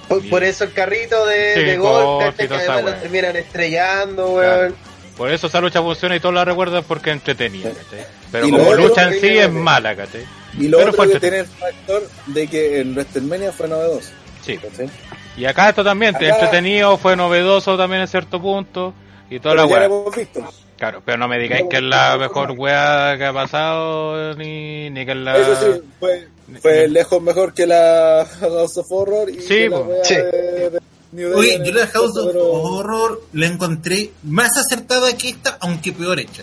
Por, 0.08 0.28
por 0.28 0.44
eso 0.44 0.64
el 0.64 0.72
carrito 0.72 1.24
de, 1.26 1.54
Sí, 1.54 1.60
de 1.60 1.76
golf 1.78 2.36
que 2.36 2.44
además 2.44 2.84
lo 2.84 2.94
terminan 2.94 3.36
estrellando, 3.36 4.34
Claro. 4.34 4.60
weón. 4.60 4.74
Por 5.16 5.30
eso 5.30 5.46
esa 5.46 5.60
lucha 5.60 5.80
funciona 5.80 6.16
y 6.16 6.20
todos 6.20 6.34
la 6.34 6.44
recuerdan 6.44 6.82
porque 6.84 7.10
es 7.10 7.14
entretenida, 7.16 7.70
¿cachai? 7.70 8.04
Pero 8.32 8.48
Y 8.48 8.50
como 8.50 8.74
lucha 8.74 9.04
en 9.08 9.20
sí 9.20 9.38
es 9.38 9.50
mala, 9.50 9.94
¿cachai? 9.94 10.24
Y 10.58 10.66
lo 10.68 10.78
Pero 10.78 10.90
otro 10.90 11.08
que 11.08 11.20
tiene 11.20 11.38
el 11.40 11.46
factor 11.46 12.02
de 12.26 12.46
que 12.48 12.80
el 12.80 12.92
WrestleMania 12.94 13.52
fue 13.52 13.68
novedoso. 13.68 14.10
Sí. 14.42 14.58
¿cachai? 14.58 14.90
Y 15.36 15.44
acá 15.46 15.68
esto 15.68 15.84
también, 15.84 16.16
Acá- 16.16 16.26
entretenido, 16.28 16.96
fue 16.98 17.14
novedoso 17.16 17.76
también 17.76 18.02
en 18.02 18.08
cierto 18.08 18.40
punto. 18.42 18.92
Y 19.30 19.38
toda 19.40 19.54
la 19.54 19.62
Pero 19.62 19.68
ya 19.70 19.78
weá. 19.80 19.88
lo 19.88 20.00
hemos 20.02 20.16
visto. 20.16 20.52
Claro, 20.76 21.02
pero 21.04 21.16
no 21.16 21.28
me 21.28 21.38
digáis 21.38 21.64
que 21.70 21.76
es 21.76 21.82
la 21.82 22.16
mejor 22.18 22.50
weá 22.52 23.14
que 23.16 23.24
ha 23.24 23.32
pasado, 23.32 24.34
ni, 24.34 24.90
ni 24.90 25.06
que 25.06 25.12
es 25.12 25.16
la... 25.16 25.36
Eso 25.38 25.56
sí, 25.74 25.80
fue, 26.00 26.28
fue 26.60 26.88
lejos 26.88 27.22
mejor 27.22 27.54
que 27.54 27.66
la 27.66 28.26
House 28.40 28.76
of 28.78 28.86
Horror 28.90 29.30
y 29.30 29.40
Sí, 29.40 29.68
la 29.68 29.78
Sí. 30.04 30.14
de- 30.14 30.70
de 30.70 30.80
New 31.12 31.30
Day 31.30 31.38
Oye, 31.38 31.58
yo 31.58 31.64
el 31.64 31.74
la 31.76 31.86
House 31.86 32.16
of 32.16 32.26
pero- 32.26 32.50
Horror 32.52 33.22
la 33.32 33.46
encontré 33.46 34.10
más 34.24 34.50
acertada 34.56 35.16
que 35.16 35.30
esta, 35.30 35.56
aunque 35.60 35.92
peor 35.92 36.18
hecha. 36.20 36.42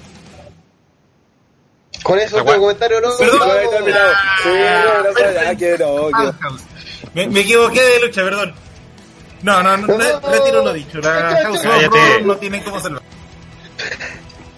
Con 2.03 2.17
eso 2.19 2.37
tu 2.37 2.43
wea- 2.45 2.57
comentario 2.57 2.99
no. 3.01 3.09
Perdón. 3.17 3.39
terminado. 3.69 4.13
Sí, 4.43 4.49
no, 4.49 5.55
que 5.55 5.77
no. 5.77 6.57
Me, 7.13 7.27
me 7.27 7.39
equivoqué 7.41 7.81
de 7.81 7.99
lucha, 7.99 8.23
perdón. 8.23 8.53
No, 9.43 9.61
no, 9.61 9.77
no, 9.77 9.87
No. 9.87 9.97
re- 9.97 10.19
retiro 10.37 10.63
lo 10.63 10.73
dicho. 10.73 10.99
La 10.99 11.35
House 11.43 11.59
of. 11.65 11.65
Horror 11.65 12.21
no 12.23 12.37
tienen 12.37 12.63
cómo 12.63 12.77
hacerlo. 12.77 13.01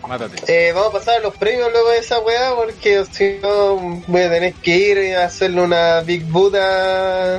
Mátate. 0.08 0.36
Eh, 0.48 0.72
vamos 0.74 0.90
a 0.90 0.98
pasar 1.00 1.18
a 1.18 1.20
los 1.22 1.36
premios 1.36 1.72
luego 1.72 1.90
de 1.92 1.98
esa 2.00 2.20
weá, 2.20 2.54
porque 2.56 3.04
si 3.12 3.40
no 3.42 3.76
voy 4.08 4.22
a 4.22 4.30
tener 4.30 4.54
que 4.54 4.76
ir 4.78 4.98
y 4.98 5.12
hacerle 5.14 5.62
una 5.62 6.02
Big 6.02 6.24
Buddha 6.26 7.38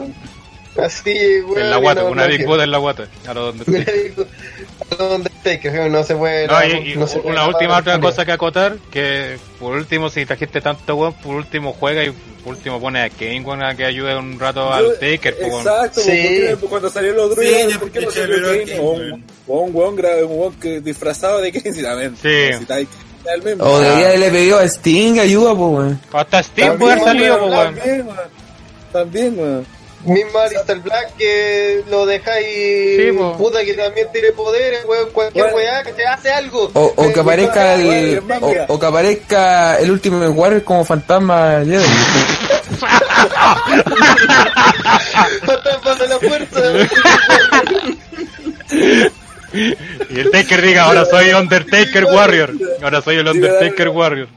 así, 0.76 1.40
weón. 1.46 1.58
En 1.60 1.70
la 1.70 1.76
guata, 1.76 2.02
no- 2.02 2.08
una 2.10 2.22
no 2.24 2.28
Big. 2.28 2.46
Buddha 2.46 2.64
en 2.64 2.70
la 2.70 2.78
guata. 2.78 3.08
A 3.26 3.34
lo 3.34 3.52
donde 3.52 4.16
Que 5.42 5.88
no 5.90 6.02
se 6.04 6.14
puede. 6.16 6.46
No, 6.46 6.64
y, 6.64 6.92
y 6.92 6.96
no 6.96 7.06
se 7.06 7.18
puede 7.18 7.32
una 7.34 7.42
tapar 7.42 7.54
última 7.54 7.78
otra 7.78 8.00
cosa 8.00 8.24
que 8.24 8.32
acotar, 8.32 8.76
que 8.90 9.38
por 9.58 9.72
último 9.76 10.08
si 10.08 10.24
trajiste 10.24 10.60
tanto 10.60 10.96
weón, 10.96 11.12
por 11.14 11.34
último 11.36 11.72
juega 11.78 12.04
y 12.04 12.10
por 12.42 12.54
último 12.54 12.80
pone 12.80 13.02
a 13.02 13.10
Kane 13.10 13.40
weón, 13.42 13.62
a 13.62 13.74
que 13.74 13.84
ayude 13.84 14.16
un 14.16 14.38
rato 14.38 14.72
al 14.72 14.92
Taker, 14.94 15.36
pues, 15.36 15.52
weón. 15.52 15.60
Exacto, 15.66 16.00
Sí. 16.00 16.40
porque 16.50 16.66
cuando 16.66 16.90
salieron 16.90 17.16
los 17.18 17.30
druidas, 17.30 17.72
Sí, 17.72 17.78
¿por 17.78 17.90
qué 17.90 18.00
no 18.00 18.10
salió 18.10 18.36
salió 18.36 18.64
Kane? 18.66 18.80
Un, 18.80 19.24
un 19.46 19.70
weón 19.76 19.96
gra- 19.96 20.24
un 20.26 20.38
weón 20.40 20.54
que 20.54 20.80
disfrazado 20.80 21.40
de 21.40 21.52
Kane. 21.52 21.64
Sí. 22.16 22.22
Que 22.22 22.58
sea 22.66 23.34
el 23.34 23.42
mismo. 23.42 23.64
O 23.64 23.80
debería 23.80 24.06
haberle 24.08 24.30
pedido 24.30 24.58
a 24.58 24.64
Sting 24.64 25.18
ayuda, 25.18 25.54
pues, 25.54 25.70
weón. 25.72 26.00
Hasta 26.12 26.42
También, 26.42 26.78
puede 26.78 26.92
haber 26.92 27.04
salido, 27.04 27.38
pues, 27.38 27.50
weón. 27.52 27.74
También, 27.74 28.06
weón. 28.06 28.18
También, 28.92 29.38
weón. 29.38 29.66
Mismo 30.04 30.38
Alistair 30.38 30.78
Black 30.80 31.16
que 31.16 31.82
lo 31.88 32.04
dejáis 32.06 32.46
Sí, 32.46 33.10
puta 33.38 33.64
que 33.64 33.74
también 33.74 34.08
tiene 34.12 34.32
poderes, 34.32 34.84
weón, 34.84 35.10
cualquier 35.10 35.44
Bueno. 35.44 35.56
weá 35.56 35.82
que 35.82 35.92
te 35.92 36.06
hace 36.06 36.30
algo. 36.30 36.70
O, 36.74 36.92
o 36.96 37.12
que 37.12 37.20
aparezca 37.20 37.74
el, 37.74 38.22
o, 38.40 38.54
o 38.74 38.78
que 38.78 38.86
aparezca 38.86 39.78
el 39.78 39.90
último 39.90 40.18
Warrior 40.28 40.62
como 40.64 40.84
fantasma 40.84 41.62
Jedi. 41.64 41.84
Fantasma 45.46 45.94
de 45.96 46.08
la 46.08 46.18
fuerza. 46.18 46.60
Y 49.54 50.20
el 50.20 50.30
Taker 50.30 50.62
diga, 50.62 50.84
ahora 50.84 51.04
soy 51.04 51.32
Undertaker 51.32 52.04
Warrior. 52.04 52.52
Ahora 52.82 53.00
soy 53.02 53.16
el 53.16 53.28
Undertaker 53.28 53.88
Warrior. 53.88 54.28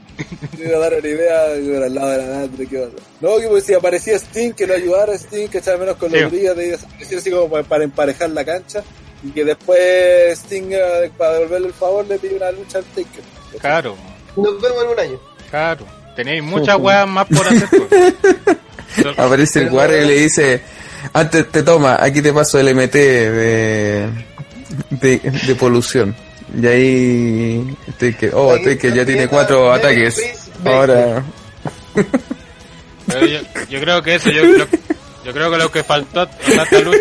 Te 0.56 0.64
iba 0.68 0.76
a 0.76 0.80
dar 0.80 0.94
una 0.94 1.08
idea 1.08 1.42
pero 1.54 1.84
al 1.84 1.94
lado 1.94 2.10
de 2.10 2.18
la 2.18 2.24
nada, 2.26 2.48
¿qué 2.68 2.82
onda? 2.82 3.02
No, 3.20 3.36
que 3.38 3.46
pues, 3.48 3.64
si 3.64 3.74
aparecía 3.74 4.16
Sting, 4.18 4.52
que 4.52 4.66
lo 4.66 4.74
ayudara 4.74 5.12
a 5.12 5.16
Sting, 5.16 5.48
que 5.48 5.58
echaba 5.58 5.78
menos 5.78 5.96
con 5.96 6.10
los 6.10 6.32
días 6.32 6.56
de 6.56 6.70
desaparecer 6.70 7.18
así 7.18 7.30
como 7.30 7.48
para, 7.62 7.84
emparejar 7.84 8.30
la 8.30 8.44
cancha. 8.44 8.82
Y 9.22 9.30
que 9.30 9.44
después 9.44 10.38
Sting, 10.38 10.70
eh, 10.72 11.10
para 11.16 11.34
devolverle 11.34 11.68
el 11.68 11.74
favor, 11.74 12.06
le 12.06 12.18
pide 12.18 12.36
una 12.36 12.50
lucha 12.52 12.78
al 12.78 12.84
Taker. 12.84 13.24
Claro, 13.60 13.96
Nos 14.36 14.60
vemos 14.60 14.84
en 14.84 14.90
un 14.90 15.00
año. 15.00 15.20
claro. 15.50 15.98
Tenéis 16.16 16.42
muchas 16.42 16.76
weas 16.78 17.06
más 17.06 17.28
por 17.28 17.46
hacer, 17.46 17.68
pues. 17.88 19.16
Aparece 19.18 19.60
el 19.60 19.70
Warrior 19.70 20.02
y 20.02 20.06
le 20.08 20.14
dice, 20.14 20.62
antes 21.12 21.48
te 21.48 21.62
toma, 21.62 21.96
aquí 22.00 22.20
te 22.20 22.32
paso 22.32 22.58
el 22.58 22.74
MT 22.74 22.92
de, 22.92 24.08
de, 24.90 25.18
de 25.18 25.54
polución. 25.54 26.14
Y 26.60 26.66
ahí. 26.66 27.76
Taker, 27.98 28.34
oh, 28.34 28.52
Ahí 28.54 28.64
Taker 28.64 28.94
ya 28.94 29.04
tiene 29.04 29.28
cuatro 29.28 29.72
ataques. 29.72 30.48
Ahora. 30.64 31.22
Pero 33.06 33.26
yo, 33.26 33.40
yo 33.70 33.80
creo 33.80 34.02
que 34.02 34.14
eso, 34.16 34.30
yo, 34.30 34.44
lo- 34.44 34.66
yo 35.24 35.32
creo 35.32 35.50
que 35.50 35.56
lo 35.58 35.70
que 35.72 35.82
faltó, 35.82 36.28
sea, 36.44 36.62
esta 36.62 36.78
lucha, 36.80 36.98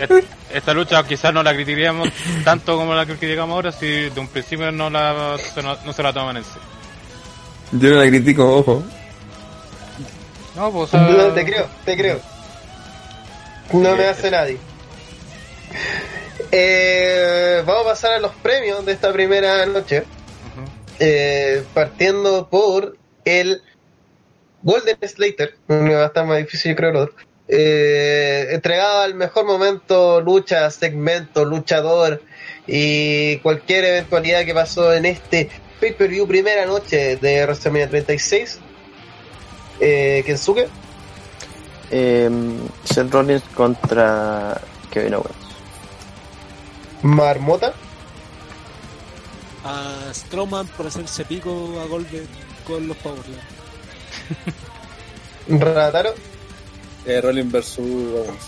es- 0.00 0.24
esta 0.54 0.72
lucha 0.74 1.04
quizás 1.06 1.34
no 1.34 1.42
la 1.42 1.52
criticaríamos 1.54 2.08
tanto 2.44 2.76
como 2.76 2.94
la 2.94 3.04
que 3.06 3.16
criticamos 3.16 3.54
ahora 3.54 3.72
si 3.72 3.86
de 3.86 4.20
un 4.20 4.28
principio 4.28 4.70
no, 4.70 4.88
la, 4.90 5.36
se 5.52 5.62
no, 5.62 5.76
no 5.84 5.92
se 5.92 6.02
la 6.02 6.12
toman 6.12 6.36
en 6.36 6.44
serio. 6.44 6.62
Yo 7.72 7.90
no 7.90 7.96
la 8.04 8.08
critico, 8.08 8.56
ojo. 8.58 8.84
No, 10.54 10.70
pues, 10.70 10.92
No, 10.92 11.26
te 11.32 11.44
creo, 11.44 11.66
te 11.84 11.96
creo. 11.96 12.20
No 13.72 13.96
me 13.96 14.04
hace 14.06 14.30
nadie. 14.30 14.58
Eh, 16.56 17.64
vamos 17.66 17.82
a 17.82 17.88
pasar 17.88 18.12
a 18.12 18.20
los 18.20 18.32
premios 18.36 18.86
de 18.86 18.92
esta 18.92 19.12
primera 19.12 19.66
noche. 19.66 20.04
Eh, 21.00 21.64
partiendo 21.74 22.48
por 22.48 22.96
el 23.24 23.60
Golden 24.62 24.96
Slater, 25.02 25.56
me 25.66 25.96
va 25.96 26.04
a 26.04 26.06
estar 26.06 26.24
más 26.24 26.38
difícil 26.38 26.70
yo 26.70 26.76
creo 26.76 26.90
el 26.90 26.96
otro. 26.96 27.16
Eh, 27.48 28.46
entregado 28.52 29.00
al 29.00 29.14
mejor 29.14 29.46
momento, 29.46 30.20
lucha, 30.20 30.70
segmento, 30.70 31.44
luchador 31.44 32.22
y 32.68 33.38
cualquier 33.38 33.84
eventualidad 33.86 34.44
que 34.44 34.54
pasó 34.54 34.94
en 34.94 35.06
este 35.06 35.50
pay-per-view 35.80 36.28
primera 36.28 36.66
noche 36.66 37.16
de 37.16 37.42
WrestleMania 37.42 37.88
36. 37.88 38.60
Eh, 39.80 40.22
Kensuke, 40.24 40.68
Eh, 41.90 42.30
Seth 42.84 43.10
Rollins 43.10 43.42
contra 43.56 44.60
Kevin 44.92 45.14
Owens. 45.14 45.43
Marmota, 47.04 47.74
A 49.64 50.12
Strowman 50.12 50.66
por 50.68 50.86
hacerse 50.86 51.24
pico 51.24 51.80
a 51.80 51.86
Goldberg 51.86 52.26
con 52.66 52.86
los 52.88 52.96
Powerland. 52.98 53.40
Rataro, 55.48 56.14
Eh, 57.06 57.20
Rollins 57.20 57.52
versus 57.52 57.78
Owens. 58.14 58.44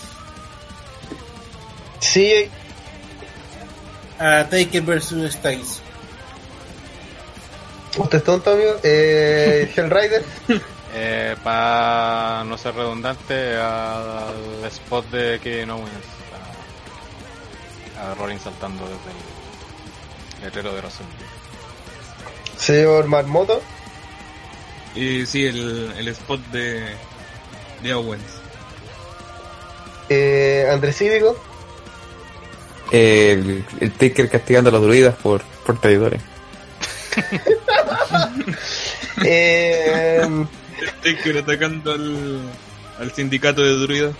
CJ, 1.99 2.49
A 4.19 4.47
Taker 4.49 4.81
versus 4.81 5.31
Styles. 5.33 5.81
usted 7.97 8.17
es 8.19 8.23
tonto 8.23 8.51
amigo, 8.51 8.75
eh, 8.83 9.71
Hellrider, 9.75 10.23
eh, 10.93 11.35
para 11.43 12.43
no 12.45 12.57
ser 12.57 12.73
redundante, 12.75 13.55
al 13.57 14.63
spot 14.65 15.05
de 15.11 15.39
Kevin 15.39 15.69
Owens, 15.71 15.91
a, 18.01 18.13
Rollins 18.15 18.41
saltando 18.43 18.83
desde 18.83 20.39
el 20.39 20.45
letrero 20.45 20.73
de 20.73 20.79
WrestleMania. 20.81 21.25
señor 22.57 23.07
Marmoto, 23.07 23.61
Y 24.95 25.25
sí, 25.25 25.45
el, 25.45 25.93
el 25.97 26.07
spot 26.09 26.39
de, 26.51 26.83
de 27.83 27.93
Owens. 27.93 28.23
eh, 30.09 30.67
Andrés 30.71 30.97
Cívico, 30.97 31.37
El, 32.91 33.63
el 33.79 33.91
Taker 33.91 34.29
castigando 34.29 34.69
a 34.69 34.73
los 34.73 34.81
druidas 34.81 35.15
por, 35.15 35.43
por 35.65 35.79
traidores. 35.79 36.21
eh, 39.23 40.45
Taker 41.03 41.37
atacando 41.39 41.91
al, 41.91 42.39
al 42.99 43.11
sindicato 43.11 43.61
de 43.63 43.73
druidas. 43.77 44.15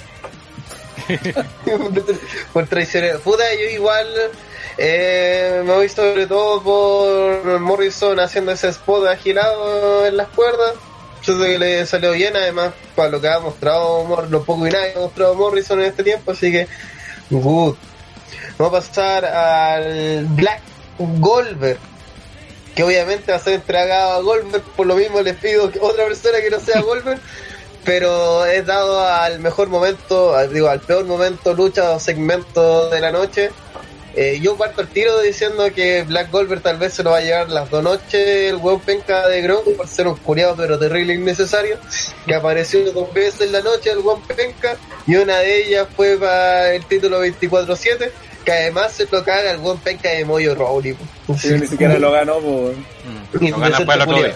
por 2.54 2.68
traicionero. 2.68 3.20
Puta, 3.20 3.44
yo 3.56 3.70
igual 3.70 4.08
eh, 4.78 5.62
me 5.66 5.74
voy 5.74 5.90
sobre 5.90 6.28
todo 6.28 6.62
por 6.64 7.60
Morrison 7.60 8.20
haciendo 8.20 8.52
ese 8.52 8.70
spot 8.70 9.08
agilado 9.08 10.06
en 10.06 10.18
las 10.18 10.28
cuerdas. 10.30 10.74
Yo 11.24 11.38
sé 11.42 11.48
que 11.48 11.60
le 11.60 11.86
salió 11.86 12.12
bien, 12.12 12.36
además, 12.36 12.74
para 12.96 13.10
lo 13.10 13.20
que 13.20 13.28
ha 13.28 13.40
mostrado, 13.40 14.04
Mor- 14.06 14.30
lo 14.30 14.44
poco 14.44 14.68
y 14.68 14.70
nada 14.70 14.92
que 14.92 14.98
ha 14.98 15.02
mostrado 15.02 15.36
Morrison 15.36 15.80
en 15.80 15.86
este 15.88 16.04
tiempo, 16.04 16.32
así 16.32 16.52
que, 16.52 16.68
good. 17.30 17.76
Vamos 18.58 18.74
a 18.74 18.80
pasar 18.88 19.26
al 19.26 20.26
Black 20.28 20.62
Goldberg, 21.00 21.80
que 22.76 22.84
obviamente 22.84 23.32
va 23.32 23.38
a 23.38 23.42
ser 23.42 23.54
entregado 23.54 24.12
a 24.14 24.22
Goldberg, 24.22 24.64
por 24.76 24.86
lo 24.86 24.96
mismo 24.96 25.20
les 25.22 25.36
pido 25.36 25.70
que 25.72 25.80
otra 25.80 26.06
persona 26.06 26.40
que 26.40 26.50
no 26.50 26.60
sea 26.60 26.82
Goldberg, 26.86 27.20
pero 27.88 28.46
es 28.46 28.66
dado 28.66 29.00
al 29.00 29.40
mejor 29.40 29.70
momento, 29.70 30.36
digo, 30.50 30.68
al 30.68 30.82
peor 30.82 31.06
momento, 31.06 31.54
lucha 31.54 31.92
o 31.92 32.00
segmento 32.02 32.90
de 32.90 33.00
la 33.00 33.14
noche. 33.14 33.50
Eh, 34.14 34.40
yo 34.42 34.58
parto 34.58 34.82
el 34.82 34.90
tiro 34.90 35.22
diciendo 35.22 35.64
que 35.74 36.04
Black 36.04 36.30
Goldberg 36.30 36.62
tal 36.62 36.78
vez 36.78 36.94
se 36.96 37.02
lo 37.04 37.12
va 37.12 37.20
a 37.20 37.22
llevar 37.22 37.50
las 37.50 37.70
dos 37.70 37.84
noches 37.84 38.50
el 38.50 38.56
hueón 38.56 38.80
penca 38.80 39.28
de 39.28 39.44
Gronk 39.44 39.78
por 39.78 39.88
ser 39.88 40.08
un 40.08 40.16
curiado 40.16 40.56
pero 40.56 40.80
terrible 40.80 41.14
e 41.14 41.18
innecesario 41.18 41.78
que 42.26 42.34
apareció 42.34 42.92
dos 42.92 43.14
veces 43.14 43.42
en 43.42 43.52
la 43.52 43.62
noche 43.62 43.92
el 43.92 44.00
hueón 44.00 44.20
penca 44.24 44.76
y 45.06 45.18
una 45.18 45.38
de 45.38 45.68
ellas 45.68 45.88
fue 45.96 46.18
para 46.18 46.74
el 46.74 46.84
título 46.86 47.24
24-7 47.24 48.10
que 48.44 48.52
además 48.52 48.94
se 48.94 49.06
lo 49.06 49.24
caga 49.24 49.52
el 49.52 49.60
hueón 49.60 49.78
penca 49.78 50.10
de 50.10 50.26
Moyo 50.26 50.56
Rowley 50.56 50.94
po. 50.94 51.38
Sí, 51.38 51.50
ni 51.50 51.68
siquiera 51.68 52.00
lo 52.00 52.12
ganó, 52.12 52.40
pues. 52.40 52.76
Mm. 52.76 53.52
Lo 53.52 53.60
gana 53.60 53.78
otro 53.78 54.18
día. 54.18 54.36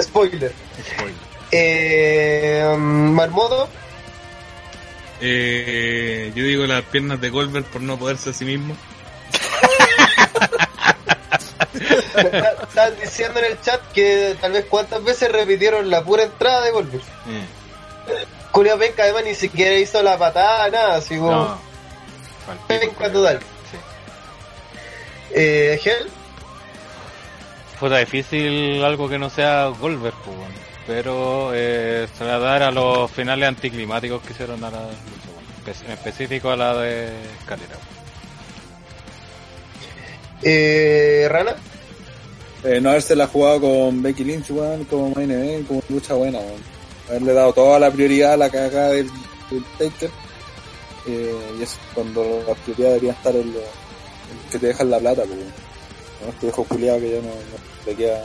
Spoiler. 0.00 0.52
Spoiler. 0.82 1.27
Eh, 1.50 2.74
Marmoto, 2.78 3.68
Eh, 5.20 6.30
yo 6.34 6.44
digo 6.44 6.64
las 6.66 6.82
piernas 6.84 7.20
de 7.20 7.30
Goldberg 7.30 7.64
por 7.66 7.80
no 7.82 7.98
poderse 7.98 8.30
a 8.30 8.32
sí 8.32 8.44
mismo. 8.44 8.76
Están 12.62 12.94
diciendo 13.00 13.38
en 13.40 13.46
el 13.46 13.60
chat 13.62 13.80
que 13.92 14.36
tal 14.40 14.52
vez 14.52 14.66
cuántas 14.68 15.02
veces 15.02 15.30
repitieron 15.32 15.90
la 15.90 16.02
pura 16.04 16.24
entrada 16.24 16.62
de 16.62 16.70
Goldberg. 16.70 17.02
Mm. 17.26 18.52
Julio 18.52 18.78
Penca 18.78 19.02
además 19.04 19.24
ni 19.24 19.34
siquiera 19.34 19.74
hizo 19.76 20.02
la 20.02 20.16
patada, 20.18 20.68
nada, 20.70 20.96
así 20.96 21.16
como 21.16 21.32
No. 21.32 21.58
Penca 22.66 22.94
fue- 22.96 23.10
total. 23.10 23.40
Sí. 23.70 23.76
Eh, 25.34 25.78
Gel, 25.82 26.08
Fue 27.78 27.98
difícil 28.00 28.82
algo 28.84 29.08
que 29.08 29.18
no 29.18 29.30
sea 29.30 29.66
Goldberg, 29.66 30.14
pues, 30.24 30.36
bueno. 30.36 30.54
Pero 30.88 31.50
eh, 31.54 32.08
se 32.16 32.24
va 32.24 32.36
a 32.36 32.38
dar 32.38 32.62
a 32.62 32.70
los 32.70 33.10
finales 33.10 33.46
anticlimáticos 33.46 34.22
que 34.22 34.32
hicieron 34.32 34.64
a 34.64 34.70
la 34.70 34.80
lucha, 34.80 35.84
en 35.84 35.92
específico 35.92 36.50
a 36.50 36.56
la 36.56 36.74
de 36.78 37.08
Escalera. 37.38 37.76
eh, 40.42 41.26
Rana, 41.30 41.54
Eh, 42.64 42.80
no 42.80 42.88
haberse 42.90 43.14
la 43.14 43.26
jugado 43.28 43.60
con 43.60 44.02
Becky 44.02 44.24
Lynch, 44.24 44.50
weón, 44.50 44.84
como 44.86 45.14
main 45.14 45.30
event, 45.30 45.68
como 45.68 45.82
lucha 45.90 46.14
buena, 46.14 46.38
weón. 46.38 46.62
Haberle 47.08 47.32
dado 47.34 47.52
toda 47.52 47.78
la 47.78 47.90
prioridad 47.90 48.32
a 48.32 48.36
la 48.36 48.50
cagada 48.50 48.88
del, 48.88 49.08
del 49.50 49.64
Taker. 49.78 50.10
Eh, 51.06 51.56
y 51.58 51.62
es 51.62 51.76
cuando 51.94 52.42
la 52.48 52.54
prioridad 52.54 52.88
debería 52.88 53.12
estar 53.12 53.36
en 53.36 53.52
lo 53.52 53.60
en 53.60 54.50
que 54.50 54.58
te 54.58 54.66
dejan 54.68 54.90
la 54.90 54.98
plata, 54.98 55.22
pues. 55.22 55.38
¿no? 55.38 56.30
Este 56.30 56.46
viejo 56.46 56.64
culiado 56.64 56.98
que 56.98 57.10
ya 57.10 57.16
no, 57.18 57.28
no 57.28 57.86
le 57.86 57.94
queda 57.94 58.22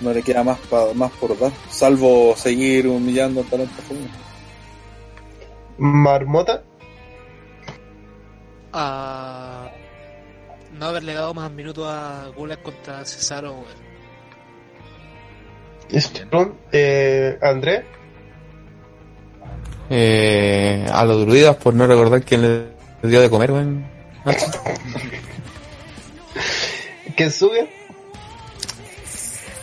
no 0.00 0.12
le 0.12 0.22
queda 0.22 0.44
más 0.44 0.58
pa- 0.70 0.92
más 0.94 1.10
por 1.12 1.36
dar, 1.38 1.50
salvo 1.70 2.34
seguir 2.36 2.86
humillando 2.86 3.40
al 3.40 3.46
talento 3.46 3.82
femenino. 3.82 4.12
Marmota, 5.78 6.62
A 8.72 9.70
no 10.78 10.86
haberle 10.86 11.14
dado 11.14 11.34
más 11.34 11.50
minutos 11.50 11.86
a 11.88 12.28
Gulag 12.36 12.62
contra 12.62 13.04
Cesaro, 13.04 13.52
weón. 13.52 13.88
Strong, 16.00 16.52
eh, 16.72 17.38
André, 17.42 17.84
Eh, 19.90 20.84
a 20.92 21.02
los 21.06 21.22
druidas 21.24 21.56
por 21.56 21.72
no 21.72 21.86
recordar 21.86 22.22
quién 22.22 22.42
les 22.42 23.10
dio 23.10 23.22
de 23.22 23.30
comer, 23.30 23.52
weón. 23.52 23.86
Kensuke, 27.16 27.68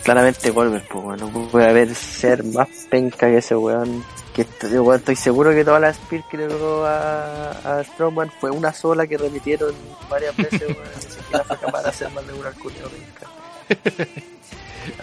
Claramente 0.06 0.50
Goldberg, 0.52 0.84
pues 0.86 1.04
bueno, 1.04 1.32
no 1.34 1.48
puede 1.48 1.68
haber 1.68 1.92
ser 1.92 2.44
más 2.44 2.68
penca 2.88 3.26
que 3.26 3.38
ese 3.38 3.56
weón. 3.56 4.04
Que 4.32 4.42
estoy, 4.42 4.78
weón, 4.78 5.00
estoy 5.00 5.16
seguro 5.16 5.50
que 5.50 5.64
todas 5.64 5.80
las 5.80 5.96
spears 5.96 6.24
que 6.30 6.36
le 6.36 6.46
dio 6.46 6.86
a, 6.86 7.50
a 7.50 7.82
Strowman 7.82 8.30
fue 8.40 8.52
una 8.52 8.72
sola 8.72 9.04
que 9.08 9.18
repitieron 9.18 9.74
varias 10.08 10.36
veces, 10.36 10.62
weón. 10.62 10.88
Ni 10.94 11.10
siquiera 11.10 11.42
fue 11.42 11.58
capaz 11.58 11.82
de 11.82 11.88
hacer 11.88 12.10
más 12.12 12.24
de 12.24 12.34
una 12.34 12.52
culiao 12.52 12.88
penca. 12.88 14.10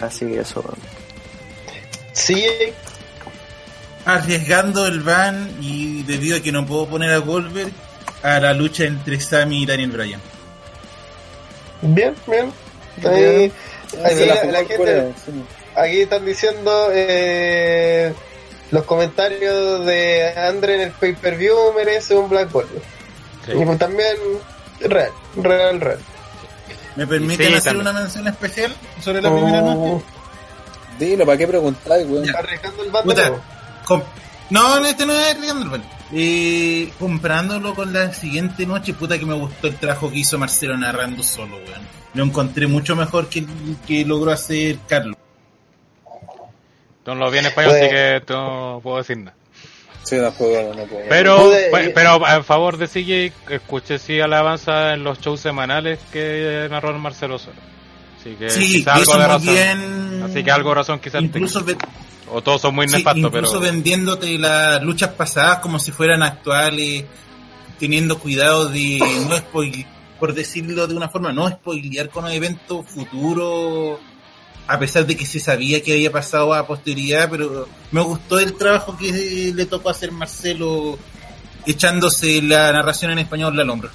Así 0.00 0.24
que 0.24 0.40
eso, 0.40 0.60
weón. 0.60 0.78
CJ, 2.14 2.72
Arriesgando 4.06 4.86
el 4.86 5.00
ban 5.00 5.50
y 5.60 6.02
debido 6.04 6.38
a 6.38 6.40
que 6.40 6.50
no 6.50 6.64
puedo 6.64 6.88
poner 6.88 7.10
a 7.10 7.18
Goldberg 7.18 7.72
a 8.22 8.40
la 8.40 8.54
lucha 8.54 8.84
entre 8.84 9.20
Sammy 9.20 9.64
y 9.64 9.66
Daniel 9.66 9.90
Bryan. 9.90 10.20
bien, 11.82 12.14
bien. 12.26 12.50
Ahí, 13.04 13.52
aquí 14.02 14.24
la 14.26 14.34
el 14.60 14.66
gente, 14.66 15.12
sí. 15.24 15.32
aquí 15.74 16.00
están 16.00 16.24
diciendo 16.24 16.88
eh, 16.92 18.12
los 18.70 18.84
comentarios 18.84 19.84
de 19.86 20.32
André 20.36 20.76
en 20.76 20.80
el 20.82 20.90
pay-per-view 20.92 21.72
merece 21.76 22.14
un 22.14 22.28
Black 22.28 22.50
Goldberg. 22.50 22.82
Sí. 23.46 23.52
Y 23.52 23.64
pues 23.64 23.78
también 23.78 24.16
real, 24.80 25.10
real, 25.36 25.80
real. 25.80 25.98
¿Me 26.96 27.06
permiten 27.06 27.48
Sí, 27.48 27.54
hacer 27.54 27.72
también. 27.74 27.88
una 27.88 28.00
mención 28.00 28.26
especial 28.28 28.74
sobre 29.02 29.20
la 29.20 29.30
primera 29.32 29.60
noche? 29.60 30.04
Dilo, 30.98 31.26
¿para 31.26 31.36
qué 31.38 31.46
preguntáis, 31.48 32.06
weón? 32.06 32.24
Está 32.24 32.38
arriesgando 32.38 32.82
el 32.84 32.90
bando. 32.90 33.40
No, 34.50 34.86
este 34.86 35.06
no 35.06 35.12
es 35.18 35.40
Ricardo 35.40 35.60
Urbano. 35.62 35.84
Eh, 36.12 36.90
comparándolo 36.98 37.74
con 37.74 37.92
la 37.92 38.12
siguiente 38.12 38.66
noche, 38.66 38.92
puta 38.94 39.18
que 39.18 39.24
me 39.26 39.34
gustó 39.34 39.68
el 39.68 39.76
trabajo 39.76 40.10
que 40.10 40.18
hizo 40.18 40.38
Marcelo 40.38 40.76
narrando 40.76 41.22
solo, 41.22 41.56
weón. 41.56 41.82
Lo 42.14 42.24
encontré 42.24 42.66
mucho 42.66 42.94
mejor 42.94 43.28
que 43.28 43.40
el 43.40 43.46
que 43.86 44.04
logró 44.04 44.30
hacer 44.30 44.78
Carlos. 44.86 45.16
No 47.06 47.14
lo 47.14 47.30
vi 47.30 47.38
en 47.38 47.46
español, 47.46 47.72
así 47.72 47.88
que 47.90 48.22
no 48.28 48.80
puedo 48.82 48.98
decir 48.98 49.18
nada. 49.18 49.36
Sí, 50.04 50.16
no 50.16 50.30
puedo. 50.32 50.74
Pero, 51.08 51.38
Pude- 51.38 51.70
pe- 51.70 51.90
pero 51.90 52.24
a 52.26 52.42
favor 52.42 52.76
de 52.76 52.86
CJ, 52.88 53.32
escuché 53.54 53.98
sí 53.98 54.20
alabanza 54.20 54.92
en 54.92 55.02
los 55.02 55.18
shows 55.20 55.40
semanales 55.40 55.98
que 56.12 56.66
narró 56.70 56.90
el 56.90 56.98
Marcelo 56.98 57.38
Solo. 57.38 57.56
Así 58.20 58.34
que 58.36 58.50
Sí, 58.50 58.84
algo 58.86 59.16
de 59.18 59.26
razón. 59.26 59.46
bien. 59.54 60.22
Así 60.24 60.44
que 60.44 60.50
algo 60.50 60.68
de 60.70 60.74
razón 60.76 60.98
quizás 60.98 61.22
Incluso, 61.22 61.64
tenga. 61.64 61.86
O 62.30 62.42
todos 62.42 62.62
son 62.62 62.74
muy 62.74 62.88
sí, 62.88 62.96
nefastos, 62.96 63.24
incluso 63.24 63.60
pero... 63.60 63.72
vendiéndote 63.72 64.38
las 64.38 64.82
luchas 64.82 65.10
pasadas 65.10 65.58
como 65.58 65.78
si 65.78 65.92
fueran 65.92 66.22
actuales, 66.22 67.04
teniendo 67.78 68.18
cuidado 68.18 68.68
de 68.68 68.98
no 69.28 69.36
spoil, 69.38 69.86
por 70.18 70.34
decirlo 70.34 70.86
de 70.86 70.94
una 70.94 71.08
forma, 71.08 71.32
no 71.32 71.48
spoilear 71.48 72.08
con 72.08 72.24
un 72.24 72.30
evento 72.30 72.82
futuro, 72.82 74.00
a 74.66 74.78
pesar 74.78 75.06
de 75.06 75.16
que 75.16 75.26
se 75.26 75.38
sabía 75.38 75.82
que 75.82 75.92
había 75.92 76.10
pasado 76.10 76.54
a 76.54 76.66
posteridad, 76.66 77.28
pero 77.30 77.68
me 77.90 78.00
gustó 78.00 78.38
el 78.38 78.54
trabajo 78.54 78.96
que 78.96 79.52
le 79.54 79.66
tocó 79.66 79.90
hacer 79.90 80.10
Marcelo 80.10 80.98
echándose 81.66 82.40
la 82.42 82.72
narración 82.72 83.12
en 83.12 83.18
español 83.20 83.58
al 83.58 83.70
hombro. 83.70 83.90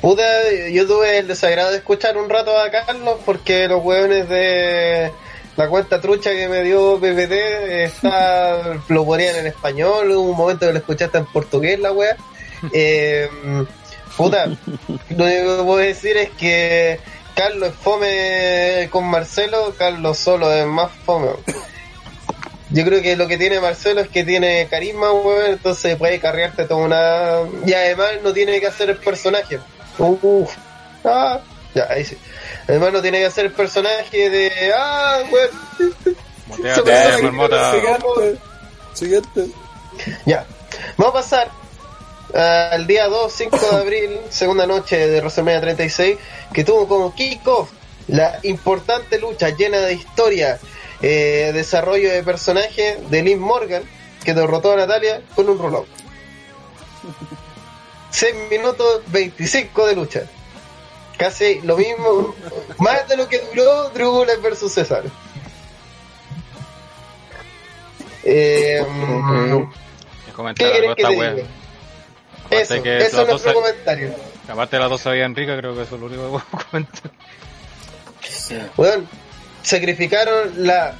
Puta, 0.00 0.22
yo 0.72 0.86
tuve 0.86 1.18
el 1.18 1.26
desagrado 1.26 1.72
de 1.72 1.78
escuchar 1.78 2.16
un 2.16 2.30
rato 2.30 2.56
a 2.56 2.70
Carlos 2.70 3.16
porque 3.26 3.66
los 3.66 3.82
hueones 3.82 4.28
de 4.28 5.10
la 5.58 5.68
cuenta 5.68 6.00
trucha 6.00 6.30
que 6.30 6.48
me 6.48 6.62
dio 6.62 7.00
PPT 7.00 7.32
está, 7.82 8.80
lo 8.86 9.04
ponían 9.04 9.34
en 9.34 9.48
español, 9.48 10.08
hubo 10.12 10.30
un 10.30 10.36
momento 10.36 10.66
que 10.66 10.72
lo 10.72 10.78
escuchaste 10.78 11.18
en 11.18 11.26
portugués 11.26 11.80
la 11.80 11.90
wea. 11.90 12.16
Eh, 12.72 13.28
puta, 14.16 14.46
lo 14.46 15.24
único 15.24 15.56
que 15.58 15.62
puedo 15.64 15.76
decir 15.78 16.16
es 16.16 16.30
que 16.30 17.00
Carlos 17.34 17.70
es 17.70 17.74
fome 17.74 18.88
con 18.90 19.06
Marcelo, 19.06 19.74
Carlos 19.76 20.16
solo 20.16 20.52
es 20.52 20.64
más 20.64 20.92
fome. 21.04 21.30
Yo 22.70 22.84
creo 22.84 23.02
que 23.02 23.16
lo 23.16 23.26
que 23.26 23.36
tiene 23.36 23.58
Marcelo 23.58 24.00
es 24.00 24.08
que 24.08 24.22
tiene 24.22 24.68
carisma, 24.70 25.10
weón, 25.10 25.50
entonces 25.50 25.96
puede 25.96 26.20
carrearte 26.20 26.66
toda 26.66 26.84
una... 26.84 27.66
Y 27.66 27.72
además 27.72 28.10
no 28.22 28.32
tiene 28.32 28.60
que 28.60 28.68
hacer 28.68 28.90
el 28.90 28.98
personaje. 28.98 29.58
Uf. 29.98 30.54
Ah, 31.04 31.40
ya, 31.74 31.88
ahí 31.90 32.04
sí. 32.04 32.16
Además 32.68 32.92
no 32.92 33.02
tiene 33.02 33.18
que 33.20 33.26
hacer 33.26 33.46
el 33.46 33.52
personaje 33.52 34.30
de... 34.30 34.72
Ah, 34.76 35.22
weón. 35.30 35.50
Moteate, 36.48 36.90
Ya, 36.90 37.18
marmota. 37.22 37.72
Siguiente. 38.92 39.46
Ya. 40.26 40.46
Vamos 40.96 41.14
a 41.14 41.18
pasar 41.18 41.50
al 42.34 42.86
día 42.86 43.06
2, 43.06 43.32
5 43.32 43.58
de 43.58 43.76
abril, 43.76 44.20
segunda 44.30 44.66
noche 44.66 45.08
de 45.08 45.20
WrestleMania 45.20 45.60
36, 45.60 46.18
que 46.52 46.64
tuvo 46.64 46.86
como 46.86 47.14
kickoff 47.14 47.70
la 48.08 48.38
importante 48.42 49.18
lucha 49.18 49.50
llena 49.50 49.78
de 49.78 49.94
historia, 49.94 50.58
eh, 51.02 51.50
desarrollo 51.54 52.10
de 52.10 52.22
personaje 52.22 52.98
de 53.08 53.22
Liv 53.22 53.38
Morgan, 53.38 53.82
que 54.24 54.34
derrotó 54.34 54.72
a 54.72 54.76
Natalia 54.76 55.22
con 55.34 55.48
un 55.48 55.58
roll 55.58 55.86
6 58.10 58.34
minutos 58.50 59.02
25 59.08 59.86
de 59.86 59.94
lucha. 59.94 60.22
Casi 61.18 61.60
lo 61.62 61.76
mismo, 61.76 62.34
más 62.78 63.08
de 63.08 63.16
lo 63.16 63.28
que 63.28 63.40
duró 63.40 63.90
Drew 63.90 64.10
Gulak 64.10 64.40
versus 64.40 64.72
César. 64.72 65.02
Eh, 68.22 68.84
¿Qué 70.54 70.54
querés 70.54 70.94
que 70.94 71.02
te 71.02 71.08
wea. 71.08 71.34
diga? 71.34 71.48
Aparte 72.44 72.98
Eso, 73.04 73.22
es 73.22 73.28
nuestro 73.28 73.54
comentario. 73.54 74.14
Aparte 74.48 74.78
las 74.78 74.88
dos 74.88 75.00
sabían 75.00 75.34
ricas, 75.34 75.58
creo 75.58 75.74
que 75.74 75.82
eso 75.82 75.96
es 75.96 76.00
lo 76.00 76.06
único 76.06 76.22
que 76.22 76.28
puedo 76.30 76.64
comentar. 76.70 77.10
Weón, 78.76 79.08
sacrificaron 79.62 80.66
la 80.66 80.94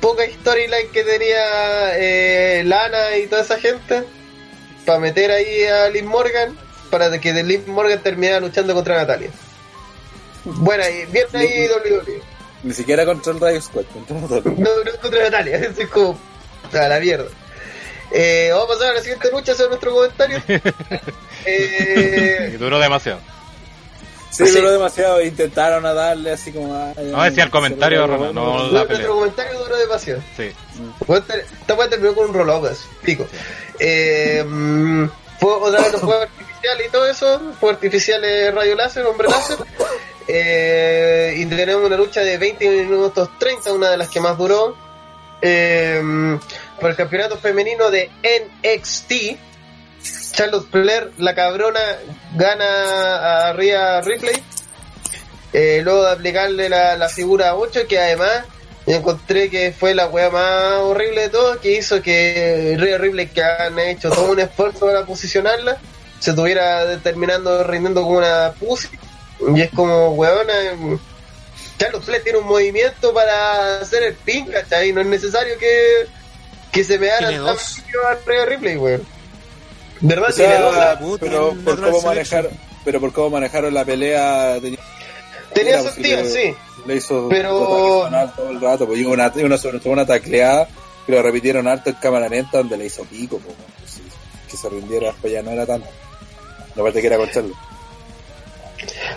poca 0.00 0.24
storyline 0.26 0.90
que 0.92 1.04
tenía 1.04 1.96
eh, 1.96 2.62
Lana 2.64 3.16
y 3.16 3.26
toda 3.26 3.42
esa 3.42 3.58
gente 3.58 4.04
para 4.84 4.98
meter 4.98 5.30
ahí 5.30 5.64
a 5.64 5.88
Liv 5.88 6.04
Morgan 6.04 6.56
para 6.90 7.18
que 7.18 7.32
Liv 7.42 7.66
Morgan 7.66 8.00
terminara 8.00 8.40
luchando 8.40 8.74
contra 8.74 8.96
Natalia. 8.96 9.30
Bueno, 10.44 10.84
y 10.88 11.06
bien 11.06 11.26
ahí 11.32 11.68
WWE. 11.68 12.22
Ni 12.62 12.72
siquiera 12.72 13.04
contra 13.04 13.32
el 13.32 13.40
Riot 13.40 13.60
Squad, 13.62 13.84
contra 13.92 14.18
nosotros. 14.18 14.58
No, 14.58 14.70
no 14.84 14.90
contra 15.00 15.22
Natalia, 15.24 15.56
eso 15.58 15.82
es 15.82 15.88
como 15.88 16.18
a 16.72 16.88
la 16.88 17.00
mierda. 17.00 17.26
Eh, 18.10 18.48
vamos 18.52 18.66
a 18.66 18.68
pasar 18.74 18.90
a 18.90 18.94
la 18.94 19.00
siguiente 19.00 19.30
lucha, 19.30 19.52
ese 19.52 19.62
es 19.64 19.68
nuestro 19.68 19.92
comentario. 19.92 20.42
Y 20.48 20.52
Eh, 21.46 22.56
duró 22.58 22.78
demasiado. 22.78 23.20
Sí, 24.30 24.46
Sí. 24.46 24.56
duró 24.56 24.70
demasiado. 24.72 25.20
Intentaron 25.22 25.84
a 25.86 25.92
darle 25.94 26.32
así 26.32 26.50
como. 26.52 26.74
ah, 26.74 26.92
No, 27.02 27.22
decía 27.22 27.44
el 27.44 27.50
comentario, 27.50 28.06
no- 28.06 28.68
la 28.72 28.84
nuestro 28.84 29.14
comentario 29.14 29.58
duró 29.60 29.76
demasiado. 29.76 30.22
Sí. 30.36 30.50
Ter- 31.26 31.46
Esta 31.60 31.74
weá 31.74 31.88
terminó 31.88 32.14
con 32.14 32.28
un 32.30 32.34
roll 32.34 32.66
así, 32.66 32.84
pico. 33.02 33.26
Eh, 33.78 34.42
mm, 34.46 35.06
fue 35.40 35.52
otra 35.52 35.82
vez 35.82 35.92
los 35.92 36.00
fuegos 36.00 36.22
artificiales 36.24 36.86
y 36.86 36.90
todo 36.90 37.06
eso, 37.06 37.38
fuegos 37.60 37.76
artificiales 37.76 38.54
rayo 38.54 38.74
láser, 38.74 39.04
hombre 39.06 39.28
láser. 39.28 39.58
Eh, 40.26 41.34
y 41.36 41.46
tenemos 41.46 41.84
una 41.84 41.96
lucha 41.96 42.20
de 42.20 42.38
20 42.38 42.84
minutos 42.86 43.28
30, 43.38 43.72
una 43.72 43.90
de 43.90 43.96
las 43.96 44.08
que 44.08 44.20
más 44.20 44.36
duró. 44.38 44.76
Eh, 45.42 46.00
por 46.80 46.90
el 46.90 46.96
campeonato 46.96 47.36
femenino 47.38 47.90
de 47.90 48.10
NXT. 48.22 49.12
Charlotte 50.32 50.68
Flair, 50.70 51.12
la 51.18 51.34
cabrona, 51.34 51.80
gana 52.34 53.48
a 53.48 53.52
Rhea 53.52 54.00
Ripley. 54.00 54.42
Eh, 55.52 55.80
luego 55.84 56.04
de 56.04 56.12
aplicarle 56.12 56.68
la, 56.68 56.96
la 56.96 57.08
figura 57.08 57.54
8, 57.54 57.86
que 57.88 57.98
además 57.98 58.44
encontré 58.86 59.48
que 59.48 59.72
fue 59.72 59.94
la 59.94 60.08
wea 60.08 60.30
más 60.30 60.80
horrible 60.80 61.22
de 61.22 61.28
todo, 61.28 61.60
que 61.60 61.72
hizo 61.72 62.02
que 62.02 62.76
Rhea 62.78 62.98
Ripley, 62.98 63.28
que 63.28 63.42
han 63.42 63.78
hecho 63.78 64.10
todo 64.10 64.32
un 64.32 64.40
esfuerzo 64.40 64.86
para 64.86 65.06
posicionarla, 65.06 65.78
se 66.18 66.30
estuviera 66.30 66.98
terminando 66.98 67.62
rindiendo 67.64 68.02
como 68.02 68.18
una 68.18 68.52
pussy. 68.58 68.88
Y 69.56 69.60
es 69.62 69.70
como, 69.70 70.10
weona, 70.10 70.70
em, 70.70 70.98
Charlotte 71.78 72.04
Flair 72.04 72.22
tiene 72.22 72.38
un 72.38 72.46
movimiento 72.46 73.12
para 73.12 73.80
hacer 73.80 74.02
el 74.04 74.14
pin, 74.14 74.46
¿cachai? 74.46 74.92
No 74.92 75.00
es 75.00 75.06
necesario 75.06 75.58
que, 75.58 76.06
que 76.72 76.84
se 76.84 76.98
Tiene 76.98 77.18
tan 77.20 77.36
dos. 77.38 77.78
rápido 77.78 78.06
a 78.08 78.14
Rhea 78.26 78.44
Ripley, 78.46 78.76
weón. 78.76 79.02
¿Verdad? 80.00 80.28
O 80.28 80.32
sea, 80.32 80.48
Tiene 80.48 80.62
dos. 80.62 80.98
puta, 81.00 81.26
pero 81.26 81.54
por 81.64 81.80
cómo 81.80 82.02
manejaron, 82.02 82.50
pero 82.84 83.00
por 83.00 83.12
cómo 83.12 83.30
manejaron 83.30 83.72
la 83.74 83.84
pelea 83.84 84.58
tenía, 84.60 84.78
Tenía 85.52 85.82
sentido, 85.82 86.24
sí. 86.24 86.54
le 86.86 86.96
hizo 86.96 87.28
Pero- 87.28 87.50
todo 87.58 88.50
el 88.50 88.60
rato, 88.60 88.86
pues 88.86 88.98
y 89.00 89.04
una, 89.04 89.32
una, 89.36 89.56
sobre 89.58 89.78
todo 89.78 89.92
una 89.92 90.04
tacleada 90.06 90.68
que 91.06 91.12
lo 91.12 91.22
repitieron 91.22 91.68
harto 91.68 91.90
en 91.90 91.96
cámara 91.96 92.28
lenta 92.28 92.58
donde 92.58 92.76
le 92.76 92.86
hizo 92.86 93.04
pico, 93.04 93.38
pues, 93.38 93.54
pues, 93.78 93.90
sí, 93.92 94.02
que 94.50 94.56
se 94.56 94.68
rindiera 94.68 95.08
después 95.12 95.32
ya 95.32 95.42
no 95.42 95.50
era 95.52 95.64
tanto. 95.64 95.86
La 96.74 96.82
parte 96.82 97.00
que 97.00 97.06
era 97.06 97.16
con 97.18 97.30
Charlo. 97.30 97.54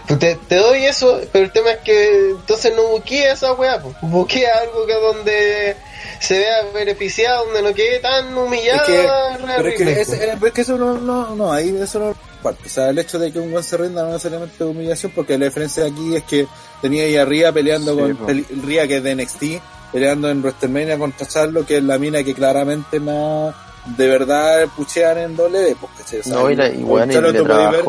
Pues 0.07 0.19
te, 0.19 0.35
te 0.47 0.55
doy 0.55 0.85
eso, 0.85 1.19
pero 1.31 1.45
el 1.45 1.51
tema 1.51 1.71
es 1.71 1.77
que 1.79 2.29
entonces 2.31 2.73
no 2.75 2.83
buquea 2.87 3.33
esa 3.33 3.53
weá, 3.53 3.81
pues. 3.81 3.95
buquea 4.01 4.59
algo 4.61 4.85
que 4.85 4.93
donde 4.93 5.75
se 6.19 6.39
vea 6.39 6.61
beneficiado, 6.73 7.45
donde 7.45 7.61
no 7.63 7.73
quede 7.73 7.99
tan 7.99 8.35
humillada. 8.37 8.81
Es 8.81 8.87
que, 8.87 9.45
pero 9.57 9.69
es 9.69 9.75
que, 9.77 10.01
es, 10.01 10.13
eh, 10.13 10.37
es 10.45 10.51
que 10.53 10.61
eso 10.61 10.77
no, 10.77 10.93
no, 10.97 11.35
no, 11.35 11.51
ahí 11.53 11.75
eso 11.81 11.99
no 11.99 12.15
parte. 12.41 12.63
O 12.67 12.69
sea, 12.69 12.89
el 12.89 12.97
hecho 12.99 13.19
de 13.19 13.31
que 13.31 13.39
un 13.39 13.51
buen 13.51 13.63
se 13.63 13.77
rinda 13.77 14.03
no 14.03 14.09
necesariamente 14.09 14.55
es 14.55 14.61
humillación, 14.61 15.11
porque 15.15 15.37
la 15.37 15.45
diferencia 15.45 15.83
de 15.83 15.89
aquí 15.91 16.15
es 16.15 16.23
que 16.23 16.47
tenía 16.81 17.03
ahí 17.03 17.17
a 17.17 17.25
Ria 17.25 17.51
peleando 17.51 17.93
Sí, 17.93 17.97
con 17.99 18.15
peli- 18.27 18.45
Ria 18.63 18.87
que 18.87 18.97
es 18.97 19.03
de 19.03 19.15
NXT, 19.15 19.43
peleando 19.91 20.29
en 20.29 20.41
WrestleMania 20.41 20.97
contra 20.97 21.27
Charlo, 21.27 21.65
que 21.65 21.77
es 21.77 21.83
la 21.83 21.97
mina 21.97 22.23
que 22.23 22.33
claramente 22.33 22.99
más 22.99 23.53
de 23.97 24.07
verdad 24.07 24.67
puchean 24.75 25.17
en 25.17 25.35
doble, 25.35 25.75
pues, 25.79 25.91
¿cachai? 25.97 26.19
O 26.19 26.23
sea, 26.23 26.33
No, 26.33 26.51
y, 26.51 26.55
la, 26.57 26.67
y, 26.67 26.83
bueno, 26.83 27.11
y 27.11 27.15
le 27.15 27.41
ver- 27.41 27.83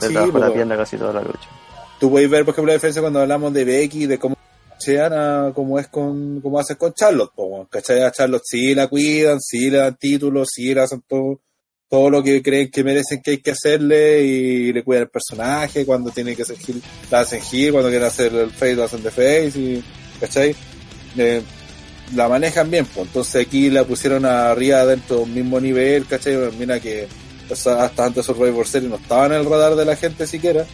Sí, 0.00 0.12
la 0.12 0.26
pero- 0.32 0.52
pierna 0.52 0.76
casi 0.76 0.96
toda 0.96 1.12
la 1.14 1.22
lucha. 1.22 1.48
tú 2.00 2.10
podéis 2.10 2.30
ver, 2.30 2.44
por 2.44 2.52
ejemplo, 2.52 2.68
la 2.70 2.74
diferencia 2.74 3.02
cuando 3.02 3.20
hablamos 3.20 3.52
de 3.52 3.64
Becky, 3.64 4.06
de 4.06 4.18
cómo 4.18 4.36
sean 4.78 5.12
a 5.12 5.52
cómo 5.54 5.78
es 5.78 5.88
con, 5.88 6.40
cómo 6.40 6.60
hacen 6.60 6.76
con 6.76 6.92
Charlotte, 6.94 7.32
po, 7.34 7.66
¿cachai? 7.68 8.02
A 8.02 8.12
Charlotte 8.12 8.42
sí 8.44 8.74
la 8.74 8.86
cuidan, 8.86 9.40
sí 9.40 9.70
le 9.70 9.78
dan 9.78 9.96
títulos, 9.96 10.48
sí 10.54 10.72
le 10.72 10.82
hacen 10.82 11.02
todo, 11.08 11.40
todo 11.88 12.10
lo 12.10 12.22
que 12.22 12.40
creen 12.42 12.70
que 12.70 12.84
merecen 12.84 13.20
que 13.20 13.32
hay 13.32 13.38
que 13.38 13.50
hacerle 13.50 14.22
y 14.22 14.72
le 14.72 14.84
cuidan 14.84 15.02
el 15.04 15.08
personaje, 15.10 15.84
cuando 15.84 16.10
tiene 16.12 16.36
que 16.36 16.42
hacer 16.42 16.56
heel, 16.64 16.80
la 17.10 17.20
hacen 17.20 17.40
heel, 17.52 17.72
cuando 17.72 17.88
quieren 17.90 18.06
hacer 18.06 18.32
el 18.32 18.50
face, 18.52 18.74
lo 18.76 18.84
hacen 18.84 19.02
de 19.02 19.10
face, 19.10 19.52
y, 19.56 19.84
¿cachai? 20.20 20.54
Eh, 21.16 21.42
la 22.14 22.28
manejan 22.28 22.70
bien, 22.70 22.86
pues 22.86 23.06
entonces 23.08 23.44
aquí 23.46 23.70
la 23.70 23.82
pusieron 23.84 24.24
a 24.24 24.54
Ria 24.54 24.86
dentro 24.86 25.16
de 25.16 25.22
un 25.24 25.34
mismo 25.34 25.58
nivel, 25.60 26.06
¿cachai? 26.06 26.36
Mira 26.56 26.78
que 26.78 27.08
sea, 27.56 27.84
hasta 27.84 28.06
antes 28.06 28.26
Survivor 28.26 28.66
Series 28.66 28.90
no 28.90 28.96
estaba 28.96 29.26
en 29.26 29.32
el 29.32 29.44
radar 29.44 29.74
de 29.74 29.84
la 29.84 29.96
gente 29.96 30.26
siquiera 30.26 30.66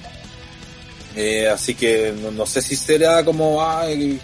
Eh, 1.17 1.49
así 1.49 1.75
que 1.75 2.12
no, 2.20 2.33
no 2.33 2.44
sé 2.44 2.61
si 2.61 2.75
será 2.75 3.25
como 3.25 3.65
ay, 3.65 4.19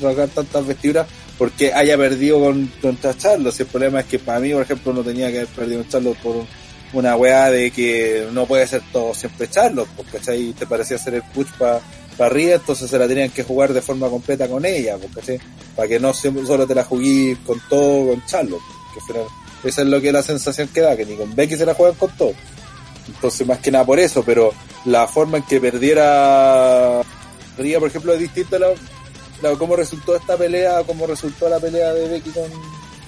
rasgar 0.00 0.28
tantas 0.28 0.64
vestiduras 0.64 1.08
porque 1.36 1.72
haya 1.72 1.96
perdido 1.96 2.40
con, 2.40 2.66
contra 2.82 3.16
Charlos. 3.16 3.54
Si 3.54 3.62
el 3.62 3.68
problema 3.68 4.00
es 4.00 4.06
que 4.06 4.18
para 4.18 4.40
mí, 4.40 4.52
por 4.52 4.62
ejemplo, 4.62 4.92
no 4.92 5.02
tenía 5.02 5.30
que 5.30 5.38
haber 5.38 5.48
perdido 5.48 5.80
con 5.82 5.90
Charlos 5.90 6.16
por 6.18 6.44
una 6.92 7.16
weá 7.16 7.50
de 7.50 7.70
que 7.70 8.26
no 8.32 8.46
puede 8.46 8.66
ser 8.66 8.82
todo 8.92 9.14
siempre 9.14 9.48
Charlos, 9.48 9.88
porque 9.96 10.18
ahí 10.30 10.52
te 10.58 10.66
parecía 10.66 10.96
hacer 10.96 11.14
el 11.14 11.22
push 11.22 11.48
para 11.58 11.80
pa 12.16 12.26
arriba, 12.26 12.54
entonces 12.54 12.90
se 12.90 12.98
la 12.98 13.06
tenían 13.06 13.30
que 13.30 13.44
jugar 13.44 13.72
de 13.72 13.80
forma 13.80 14.08
completa 14.08 14.48
con 14.48 14.64
ella, 14.64 14.96
porque 14.96 15.38
para 15.76 15.86
que 15.86 16.00
no 16.00 16.12
solo 16.12 16.66
te 16.66 16.74
la 16.74 16.82
jugué 16.82 17.36
con 17.46 17.60
todo 17.68 18.08
con 18.08 18.26
Charlos. 18.26 18.60
Que 18.94 19.00
final, 19.00 19.26
esa 19.64 19.82
es 19.82 19.88
lo 19.88 20.00
que 20.00 20.08
es 20.08 20.12
la 20.12 20.22
sensación 20.22 20.68
que 20.68 20.80
da, 20.80 20.96
que 20.96 21.04
ni 21.06 21.16
con 21.16 21.34
Becky 21.34 21.56
se 21.56 21.66
la 21.66 21.74
juegan 21.74 21.96
con 21.96 22.10
todo. 22.16 22.32
Entonces, 23.06 23.46
más 23.46 23.58
que 23.58 23.70
nada 23.70 23.84
por 23.84 23.98
eso, 23.98 24.22
pero 24.22 24.52
la 24.84 25.06
forma 25.06 25.38
en 25.38 25.44
que 25.44 25.60
perdiera 25.60 27.00
Ría, 27.56 27.78
por 27.80 27.88
ejemplo, 27.88 28.12
es 28.12 28.20
distinta 28.20 28.56
a 28.56 28.60
la, 28.60 28.68
la- 29.42 29.56
cómo 29.56 29.74
resultó 29.76 30.14
esta 30.16 30.36
pelea, 30.36 30.78
a 30.78 30.84
cómo 30.84 31.06
resultó 31.06 31.48
la 31.48 31.58
pelea 31.58 31.92
de 31.92 32.08
Becky 32.08 32.30
con, 32.30 32.44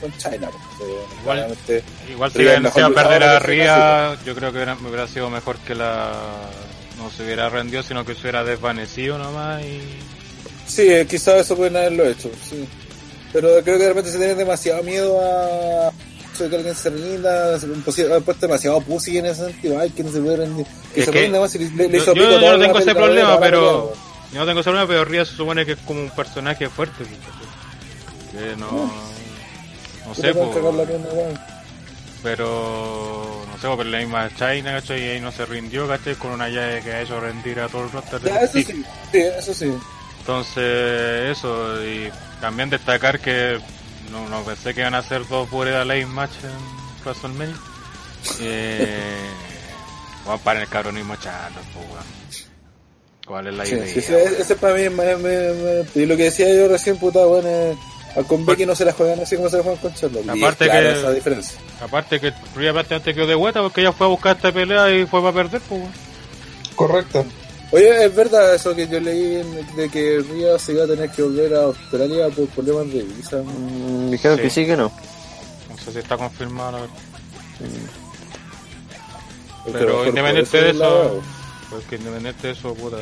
con 0.00 0.12
China. 0.18 0.48
porque, 0.50 0.92
Igual- 1.22 1.36
claramente, 1.36 1.84
Igual 2.10 2.32
si 2.32 2.38
hubiera 2.38 2.70
sido 2.72 2.94
perder 2.94 3.22
a 3.22 3.38
Ría, 3.38 4.18
yo 4.24 4.34
creo 4.34 4.52
que 4.52 4.58
hubiera 4.86 5.06
sido 5.06 5.30
mejor 5.30 5.56
que 5.58 5.74
la 5.74 6.12
no 6.98 7.10
se 7.10 7.22
hubiera 7.24 7.48
rendido, 7.48 7.82
sino 7.82 8.04
que 8.04 8.14
se 8.14 8.22
hubiera 8.22 8.44
desvanecido 8.44 9.16
nomás 9.18 9.62
y 9.64 9.80
Sí, 10.66 10.82
eh, 10.88 11.06
quizás 11.08 11.40
eso 11.40 11.56
pueden 11.56 11.76
haberlo 11.76 12.06
hecho, 12.08 12.30
sí. 12.48 12.66
Pero 13.32 13.48
creo 13.62 13.76
que 13.78 13.82
de 13.84 13.88
repente 13.88 14.10
se 14.12 14.18
tiene 14.18 14.34
demasiado 14.34 14.82
miedo 14.82 15.18
a 15.20 15.90
eso 16.40 16.44
de 16.44 16.50
que 16.50 16.56
alguien 16.56 16.74
se 16.74 16.90
rinda, 16.90 17.54
han 17.56 17.82
puesto- 18.22 18.46
demasiado 18.46 18.80
pussy 18.80 19.18
en 19.18 19.26
ese 19.26 19.44
sentido, 19.46 19.78
ay, 19.78 19.90
que 19.90 20.02
no 20.02 20.10
se 20.10 20.20
puede 20.20 20.36
rendir, 20.38 20.66
que 20.94 21.00
Es 21.00 21.06
se 21.06 21.10
que 21.12 21.22
rinda 21.22 21.40
más 21.40 21.54
y 21.54 21.58
le, 21.58 21.70
le 21.70 21.90
yo, 21.90 21.96
hizo 21.96 22.06
yo- 22.06 22.14
pico 22.14 22.30
yo 22.30 22.40
toda 22.40 22.52
no 22.56 22.58
tengo 22.64 22.78
ese 22.78 22.94
problema, 22.94 23.40
pero 23.40 23.92
yo 24.32 24.38
no 24.40 24.46
tengo 24.46 24.60
ese 24.60 24.70
problema, 24.70 24.88
pero 24.88 25.04
Ría 25.04 25.24
se 25.24 25.34
supone 25.36 25.66
que 25.66 25.72
es 25.72 25.78
como 25.86 26.00
un 26.00 26.10
personaje 26.10 26.68
fuerte, 26.68 27.04
¿cachai? 27.04 28.50
que 28.50 28.56
no 28.56 28.70
no 28.70 30.14
Tú 30.14 30.22
sé, 30.22 30.32
pues, 30.34 30.48
pero 32.22 33.42
no 33.46 33.54
sé, 33.58 33.68
pero 33.76 33.84
la 33.84 33.98
misma 33.98 34.28
China, 34.36 34.72
¿cachai? 34.72 35.00
Y 35.04 35.08
ahí 35.10 35.20
no 35.20 35.32
se 35.32 35.46
rindió, 35.46 35.86
¿cachai? 35.88 36.14
Con 36.16 36.32
una 36.32 36.48
llave 36.48 36.80
que 36.82 36.92
ha 36.92 37.02
hecho 37.02 37.20
rendir 37.20 37.60
a 37.60 37.68
todo 37.68 37.84
el 37.84 37.92
roster 37.92 38.20
Ya, 38.22 38.40
eso 38.40 38.52
sí, 38.58 38.64
sí, 38.64 38.84
eso 39.18 39.54
sí. 39.54 39.72
Entonces, 40.20 41.30
eso, 41.38 41.82
y 41.84 42.10
también 42.40 42.68
destacar 42.70 43.20
que 43.20 43.58
no, 44.10 44.28
no 44.28 44.42
pensé 44.44 44.74
que 44.74 44.80
iban 44.80 44.94
a 44.94 44.98
hacer 44.98 45.26
dos 45.28 45.48
Pure 45.48 45.72
Lane 45.84 46.06
match 46.06 46.32
en 46.42 47.04
WrestleMania. 47.04 47.56
Eh, 48.40 49.30
vamos 50.26 50.40
para 50.42 50.60
el 50.62 50.68
cabronismo 50.68 51.16
Charlos, 51.16 51.64
pues, 51.74 51.86
weón. 51.86 52.20
¿Cuál 53.26 53.46
es 53.48 53.54
la 53.54 53.64
Sí, 53.66 53.74
idea? 53.74 53.86
sí, 53.86 53.98
ese, 54.00 54.40
ese 54.42 54.56
para 54.56 54.74
mí 54.74 54.80
es 54.82 54.92
más- 54.92 55.18
me- 55.18 55.52
me- 55.52 55.86
y 56.02 56.06
lo 56.06 56.16
que 56.16 56.24
decía 56.24 56.52
yo 56.52 56.68
recién, 56.68 56.96
puta, 56.98 57.24
bueno, 57.24 57.48
eh, 57.48 57.76
a 58.16 58.22
con 58.24 58.44
Becky 58.44 58.66
no 58.66 58.74
se 58.74 58.84
la 58.84 58.92
juegan 58.92 59.20
así 59.20 59.36
como 59.36 59.48
se 59.48 59.58
la 59.58 59.62
juegan 59.62 59.80
con 59.80 59.94
Charlotte. 59.94 60.28
Aparte 60.28 60.64
es 60.66 60.70
que- 60.72 60.92
esa 60.98 61.10
diferencia. 61.12 61.58
Aparte 61.80 62.20
que 62.20 62.32
Rhea 62.56 62.72
prácticamente 62.72 63.14
quedó 63.14 63.26
de 63.28 63.34
vuelta 63.36 63.60
porque 63.62 63.82
ella 63.82 63.92
fue 63.92 64.06
a 64.06 64.10
buscar 64.10 64.34
esta 64.36 64.50
pelea 64.50 64.90
y 64.90 65.06
fue 65.06 65.20
para 65.22 65.32
perder, 65.32 65.60
pues, 65.62 65.80
weón. 65.80 65.92
Correcto. 66.74 67.24
Oye, 67.72 68.04
es 68.04 68.14
verdad 68.16 68.54
eso 68.54 68.74
que 68.74 68.88
yo 68.88 68.98
leí 68.98 69.42
de 69.76 69.88
que 69.90 70.18
Ría 70.28 70.58
se 70.58 70.72
iba 70.72 70.84
a 70.84 70.88
tener 70.88 71.08
que 71.10 71.22
volver 71.22 71.54
a 71.54 71.62
Australia 71.64 72.28
por 72.30 72.46
problemas 72.48 72.92
de 72.92 73.02
visa. 73.02 73.36
Mm, 73.44 74.10
dijeron 74.10 74.36
Sí. 74.38 74.42
que 74.42 74.50
sí, 74.50 74.66
que 74.66 74.76
no. 74.76 74.90
No 75.70 75.78
sé 75.78 75.92
si 75.92 75.98
está 76.00 76.16
confirmado, 76.16 76.72
la 76.72 76.78
verdad. 76.80 76.94
Porque 79.64 79.78
a 79.78 79.80
lo 79.82 79.86
Pero 79.86 79.92
mejor 79.92 80.08
independiente 80.08 80.60
de 80.62 80.70
es 80.70 80.76
eso, 80.76 81.22
porque 81.70 81.96
independiente 81.96 82.46
de 82.48 82.52
eso, 82.54 82.74
puta. 82.74 82.96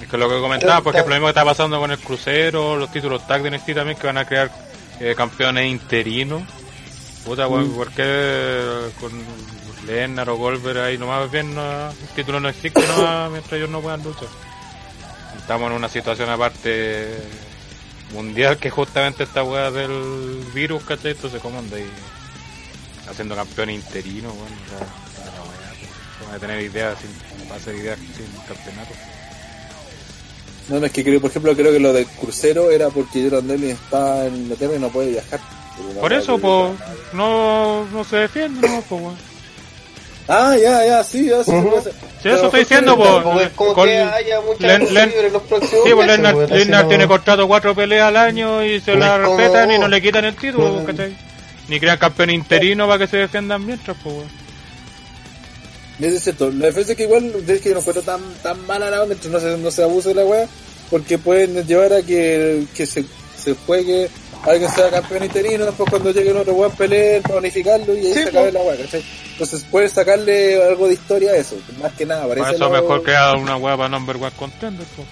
Es 0.00 0.08
que 0.08 0.16
lo 0.18 0.28
que 0.28 0.38
comentaba, 0.40 0.80
por 0.82 0.94
ejemplo, 0.94 1.14
lo 1.14 1.20
mismo 1.20 1.26
que 1.26 1.30
está 1.30 1.44
pasando 1.44 1.80
con 1.80 1.90
el 1.90 1.98
crucero, 1.98 2.76
los 2.76 2.92
títulos 2.92 3.26
tag 3.26 3.42
de 3.42 3.50
NXT 3.50 3.74
también, 3.74 3.98
que 3.98 4.06
van 4.06 4.18
a 4.18 4.26
crear 4.26 4.50
eh, 5.00 5.14
campeones 5.16 5.66
interinos. 5.70 6.42
Puta, 7.24 7.48
weón, 7.48 7.70
¿por 7.72 7.90
qué 7.90 8.60
con 9.00 9.10
Lennar 9.86 10.28
o 10.30 10.36
Goldberg 10.36 10.78
ahí 10.78 10.98
nomás 10.98 11.30
bien 11.30 11.54
no, 11.54 11.90
el 11.90 12.08
título 12.14 12.40
no 12.40 12.48
existe 12.48 12.84
nomás 12.86 13.30
mientras 13.30 13.52
ellos 13.54 13.70
no 13.70 13.80
puedan 13.80 14.02
luchar? 14.02 14.28
Estamos 15.38 15.70
en 15.70 15.76
una 15.76 15.88
situación 15.88 16.28
aparte 16.28 17.16
mundial 18.12 18.56
que 18.58 18.70
justamente 18.70 19.24
esta 19.24 19.42
weá 19.42 19.70
del 19.70 20.44
virus, 20.54 20.82
¿cachai? 20.84 21.12
Entonces, 21.12 21.40
¿cómo 21.40 21.58
anda 21.58 21.76
ahí 21.76 21.88
haciendo 23.08 23.34
campeón 23.34 23.70
interino, 23.70 24.30
weón? 24.30 24.52
O 24.52 24.68
sea, 24.68 24.78
weá, 25.42 25.74
pues. 25.78 26.26
Van 26.26 26.36
a 26.36 26.38
tener 26.38 26.60
ideas 26.60 26.96
sin, 26.98 27.52
hacer 27.52 27.74
ideas 27.76 27.98
sin 27.98 28.26
campeonato. 28.46 28.94
No, 30.68 30.80
no, 30.80 30.86
es 30.86 30.92
que 30.92 31.04
creo, 31.04 31.20
por 31.20 31.30
ejemplo, 31.30 31.54
creo 31.54 31.72
que 31.72 31.78
lo 31.78 31.92
del 31.92 32.06
crucero 32.06 32.70
era 32.70 32.90
porque 32.90 33.22
Jordan 33.22 33.46
Devlin 33.46 33.70
está 33.70 34.26
en 34.26 34.36
Inglaterra 34.36 34.74
y 34.76 34.80
no 34.80 34.88
puede 34.88 35.10
viajar. 35.10 35.40
Por 36.00 36.12
eso, 36.12 36.38
pues, 36.38 36.72
no, 37.12 37.84
no 37.84 38.04
se 38.04 38.16
defiende, 38.16 38.68
no, 38.68 38.82
pues, 38.88 39.00
weón. 39.00 39.35
Ah, 40.28 40.56
ya, 40.60 40.84
ya, 40.84 41.04
sí, 41.04 41.26
ya, 41.28 41.44
sí, 41.44 41.50
se 41.50 41.56
Ujú. 41.56 41.66
puede 41.68 41.78
hacer. 41.80 41.92
Sí, 42.22 42.28
eso 42.28 42.44
estoy 42.46 42.60
diciendo, 42.60 42.96
pues. 42.96 43.46
es 43.46 43.52
como 43.52 43.74
con- 43.74 43.86
que 43.88 43.96
haya 43.98 44.40
mucha 44.40 44.66
Len- 44.66 44.92
Len- 44.92 45.08
libre 45.10 45.26
en 45.28 45.32
los 45.32 45.42
próximos 45.42 45.84
Sí, 45.84 45.90
pues 45.94 46.06
Lennart, 46.50 46.88
tiene 46.88 47.06
contrato 47.06 47.46
cuatro 47.46 47.74
peleas 47.74 48.08
al 48.08 48.16
año 48.16 48.64
y 48.64 48.80
se 48.80 48.92
No 48.94 48.98
la 48.98 49.22
como- 49.22 49.36
respetan 49.36 49.70
y 49.70 49.78
no 49.78 49.86
le 49.88 50.02
quitan 50.02 50.24
el 50.24 50.34
título, 50.34 50.70
No. 50.80 50.84
¿cachai? 50.84 51.16
Ni 51.68 51.78
crean 51.78 51.98
campeón 51.98 52.30
interino 52.30 52.86
para 52.86 52.98
que 52.98 53.06
se 53.06 53.16
defiendan 53.18 53.64
mientras, 53.64 53.96
pues, 54.02 54.14
weón. 54.16 54.28
Es 56.00 56.22
cierto, 56.24 56.50
la 56.50 56.66
diferencia 56.66 56.92
es 56.92 56.96
que 56.96 57.04
igual 57.04 57.32
es 57.46 57.60
que 57.60 57.70
no 57.70 57.78
encuentro 57.78 58.02
tan, 58.02 58.20
tan 58.42 58.66
mala 58.66 58.90
la 58.90 59.02
entonces 59.04 59.30
no 59.30 59.40
se, 59.40 59.56
no 59.56 59.70
se 59.70 59.82
abuse 59.82 60.08
de 60.10 60.14
la 60.16 60.24
wea, 60.24 60.46
porque 60.90 61.16
pueden 61.18 61.66
llevar 61.66 61.92
a 61.94 62.02
que, 62.02 62.64
que 62.74 62.84
se, 62.84 63.04
se 63.36 63.54
juegue 63.66 64.10
alguien 64.44 64.70
sea 64.70 64.90
campeón 64.90 65.24
interino, 65.24 65.64
después 65.66 65.90
cuando 65.90 66.10
llegue 66.12 66.30
el 66.30 66.36
otro 66.36 66.54
weón 66.54 66.72
peleen 66.72 67.22
para 67.22 67.36
unificarlo 67.38 67.94
y 67.96 68.06
ahí 68.06 68.14
Sí, 68.14 68.22
se 68.22 68.28
acabe 68.28 68.52
la 68.52 68.60
wea, 68.60 68.76
¿cachai? 68.76 69.04
Entonces 69.32 69.64
puedes 69.70 69.92
sacarle 69.92 70.62
algo 70.62 70.86
de 70.88 70.94
historia 70.94 71.32
a 71.32 71.36
eso, 71.36 71.56
más 71.80 71.92
que 71.94 72.06
nada, 72.06 72.26
Para 72.28 72.42
parece 72.42 72.56
eso 72.56 72.68
lo- 72.68 72.82
mejor 72.82 73.02
crear 73.02 73.36
una 73.36 73.56
weá 73.56 73.76
para 73.76 73.88
number 73.88 74.16
one 74.16 74.30
contender, 74.36 74.86
pues. 74.96 75.08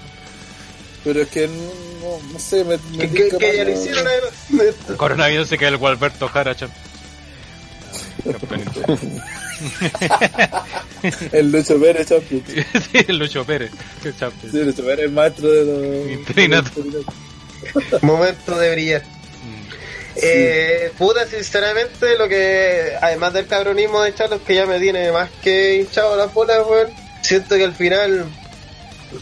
Pero 1.05 1.21
es 1.23 1.29
que 1.29 1.49
no, 1.49 2.39
sé, 2.39 2.65
me, 2.65 2.79
me 2.97 3.11
Que, 3.11 3.29
que, 3.29 3.57
ya 3.57 3.65
lo 3.65 3.71
lo- 3.71 3.77
hicieron 3.77 4.07
además. 4.07 4.75
El 4.89 4.97
coronavirus 4.97 5.49
se 5.49 5.59
queda 5.59 5.69
el 5.71 5.77
Gualberto 5.77 6.29
Jara, 6.29 6.55
champ. 6.55 6.73
Campeón 8.25 8.61
interino. 8.61 8.99
El 11.33 11.53
Lucho 11.53 11.79
Pérez, 11.81 12.09
champion. 12.09 12.43
sí, 12.47 12.99
el 13.07 13.19
Lucho 13.19 13.45
Pérez, 13.45 13.71
el 14.05 14.17
champion. 14.17 14.53
Sí, 14.53 14.59
Lucho 14.65 14.85
Pérez 14.85 15.07
es 15.07 15.13
maestro 15.13 15.49
de 15.51 15.65
los... 15.65 16.11
Interinato. 16.11 16.71
Momento 18.03 18.57
de 18.59 18.73
brillar. 18.73 19.03
Eh, 20.17 20.93
puta, 20.97 21.27
sinceramente, 21.27 22.17
lo 22.17 22.29
que, 22.29 22.93
además 23.01 23.33
del 23.33 23.47
cabronismo 23.47 24.03
de 24.03 24.15
Charlos, 24.15 24.41
que 24.47 24.55
ya 24.55 24.67
me 24.67 24.79
tiene 24.79 25.11
más 25.11 25.31
que 25.43 25.77
hinchado 25.77 26.17
las 26.17 26.33
bolas, 26.33 26.61
weón, 26.67 26.93
siento 27.23 27.57
que 27.57 27.65
al 27.65 27.75
final 27.75 28.27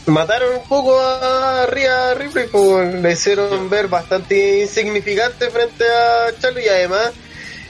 mataron 0.06 0.56
un 0.56 0.68
poco 0.68 1.00
a 1.00 1.66
Ria 1.66 2.14
Ripley, 2.14 2.46
pues, 2.48 2.94
le 2.94 3.12
hicieron 3.12 3.70
ver 3.70 3.88
bastante 3.88 4.60
insignificante 4.60 5.50
frente 5.50 5.84
a 5.84 6.38
Charlos 6.38 6.62
y 6.62 6.68
además, 6.68 7.12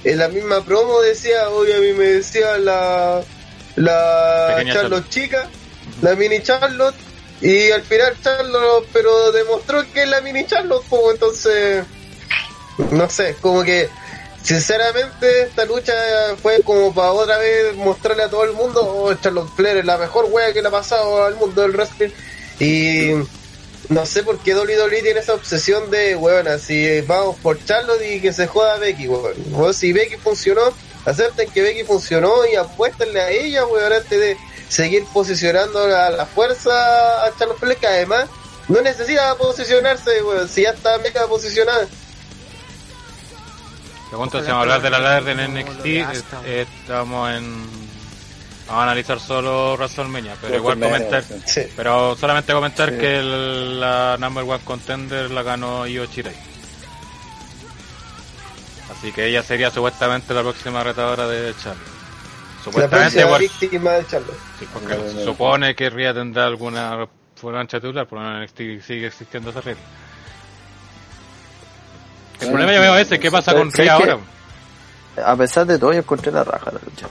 en 0.02 0.18
la 0.18 0.28
misma 0.28 0.64
promo 0.64 1.00
decía, 1.00 1.48
hoy 1.50 1.72
a 1.72 1.78
mí 1.78 1.92
me 1.92 2.06
decía 2.06 2.58
la, 2.58 3.22
la 3.76 4.54
Pequeña 4.56 4.74
Charlotte 4.74 5.08
chica, 5.08 5.48
la 6.00 6.16
mini 6.16 6.42
Charlotte, 6.42 6.96
y 7.40 7.70
al 7.70 7.82
final 7.82 8.16
Charlotte, 8.22 8.86
pero 8.92 9.30
demostró 9.30 9.84
que 9.92 10.02
es 10.02 10.08
la 10.08 10.20
mini 10.22 10.44
Charlotte, 10.44 10.84
pues, 10.88 11.02
entonces 11.14 11.84
no 12.90 13.08
sé, 13.10 13.36
como 13.40 13.62
que 13.62 13.88
sinceramente 14.42 15.42
esta 15.42 15.64
lucha 15.64 15.92
fue 16.40 16.62
como 16.62 16.92
para 16.94 17.12
otra 17.12 17.38
vez 17.38 17.76
mostrarle 17.76 18.24
a 18.24 18.30
todo 18.30 18.44
el 18.44 18.52
mundo, 18.52 18.82
oh, 18.82 19.14
Charlotte 19.14 19.50
Flair 19.54 19.78
es 19.78 19.84
la 19.84 19.98
mejor 19.98 20.26
wea 20.30 20.52
que 20.52 20.62
le 20.62 20.68
ha 20.68 20.72
pasado 20.72 21.24
al 21.24 21.36
mundo 21.36 21.62
del 21.62 21.72
wrestling 21.72 22.10
y 22.58 23.12
no 23.88 24.06
sé 24.06 24.22
por 24.22 24.38
qué 24.38 24.54
WWE 24.54 25.02
tiene 25.02 25.20
esa 25.20 25.34
obsesión 25.34 25.90
de, 25.90 26.16
weón, 26.16 26.48
así 26.48 27.00
vamos 27.02 27.36
por 27.42 27.62
Charlotte 27.64 28.02
y 28.02 28.20
que 28.20 28.32
se 28.32 28.46
joda 28.46 28.78
Becky, 28.78 29.08
weón. 29.08 29.74
Si 29.74 29.92
Becky 29.92 30.16
funcionó, 30.16 30.72
acepten 31.04 31.50
que 31.50 31.62
Becky 31.62 31.84
funcionó 31.84 32.46
y 32.46 32.54
apuéstenle 32.56 33.20
a 33.20 33.30
ella, 33.30 33.66
weón, 33.66 33.92
antes 33.92 34.18
de 34.18 34.36
seguir 34.68 35.04
posicionando 35.12 35.84
a 35.84 36.10
la 36.10 36.26
fuerza 36.26 37.26
a 37.26 37.36
Charlotte 37.38 37.58
Flair, 37.58 37.78
que 37.78 37.86
además 37.86 38.28
no 38.68 38.80
necesita 38.80 39.34
posicionarse, 39.36 40.22
weón, 40.22 40.48
si 40.48 40.62
ya 40.62 40.70
está 40.70 40.98
mega 40.98 41.26
posicionada. 41.26 41.86
Pregunta 44.12 44.40
si 44.42 44.46
vamos 44.48 44.58
a 44.58 44.60
hablar 44.74 44.82
de 44.82 44.90
la 44.90 44.98
ladder 44.98 45.40
en 45.40 45.54
NXT. 45.54 45.86
eh, 46.44 46.66
estamos 46.82 47.30
en. 47.30 47.62
Vamos 48.66 48.80
a 48.80 48.82
analizar 48.82 49.18
solo 49.18 49.72
WrestleMania, 49.72 50.36
pero 50.38 50.56
igual 50.56 50.78
comentar. 50.78 51.24
Sí. 51.46 51.62
Pero 51.74 52.14
solamente 52.16 52.52
comentar 52.52 52.90
Sí. 52.90 52.98
que 52.98 53.18
el- 53.20 53.80
la 53.80 54.18
number 54.20 54.44
one 54.44 54.60
contender 54.64 55.30
la 55.30 55.42
ganó 55.42 55.86
Io 55.86 56.04
Shirai. 56.04 56.36
Así 58.92 59.12
que 59.12 59.28
ella 59.28 59.42
sería 59.42 59.70
supuestamente 59.70 60.34
la 60.34 60.42
próxima 60.42 60.84
retadora 60.84 61.26
de 61.26 61.54
Charlie. 61.56 61.80
La 61.82 62.64
Supuestamente, 62.64 63.22
próxima 63.22 63.28
por- 63.28 63.40
víctima 63.40 63.90
de 63.92 64.06
Charlotte. 64.06 64.38
sí, 64.58 64.68
porque 64.74 64.94
se 64.94 65.24
supone 65.24 65.74
que 65.74 65.88
Rhea 65.88 66.12
tendrá 66.12 66.44
alguna 66.46 67.08
revancha 67.42 67.80
titular, 67.80 68.06
pero 68.08 68.20
en 68.20 68.42
NXT 68.42 68.80
sigue 68.86 69.06
existiendo 69.06 69.48
esa 69.50 69.62
regla. 69.62 69.82
El 72.42 72.48
problema 72.50 72.72
yo 72.74 72.80
veo 72.80 72.96
ese, 72.98 73.18
¿qué 73.20 73.30
pasa 73.30 73.52
con 73.54 73.70
¿Sabes 73.70 73.86
Rhea 73.86 73.94
ahora? 73.94 74.18
A 75.24 75.36
pesar 75.36 75.66
de 75.66 75.78
todo, 75.78 75.92
yo 75.92 75.98
encontré 75.98 76.32
la 76.32 76.42
raja 76.44 76.70
la 76.72 76.80
lucha. 76.84 77.06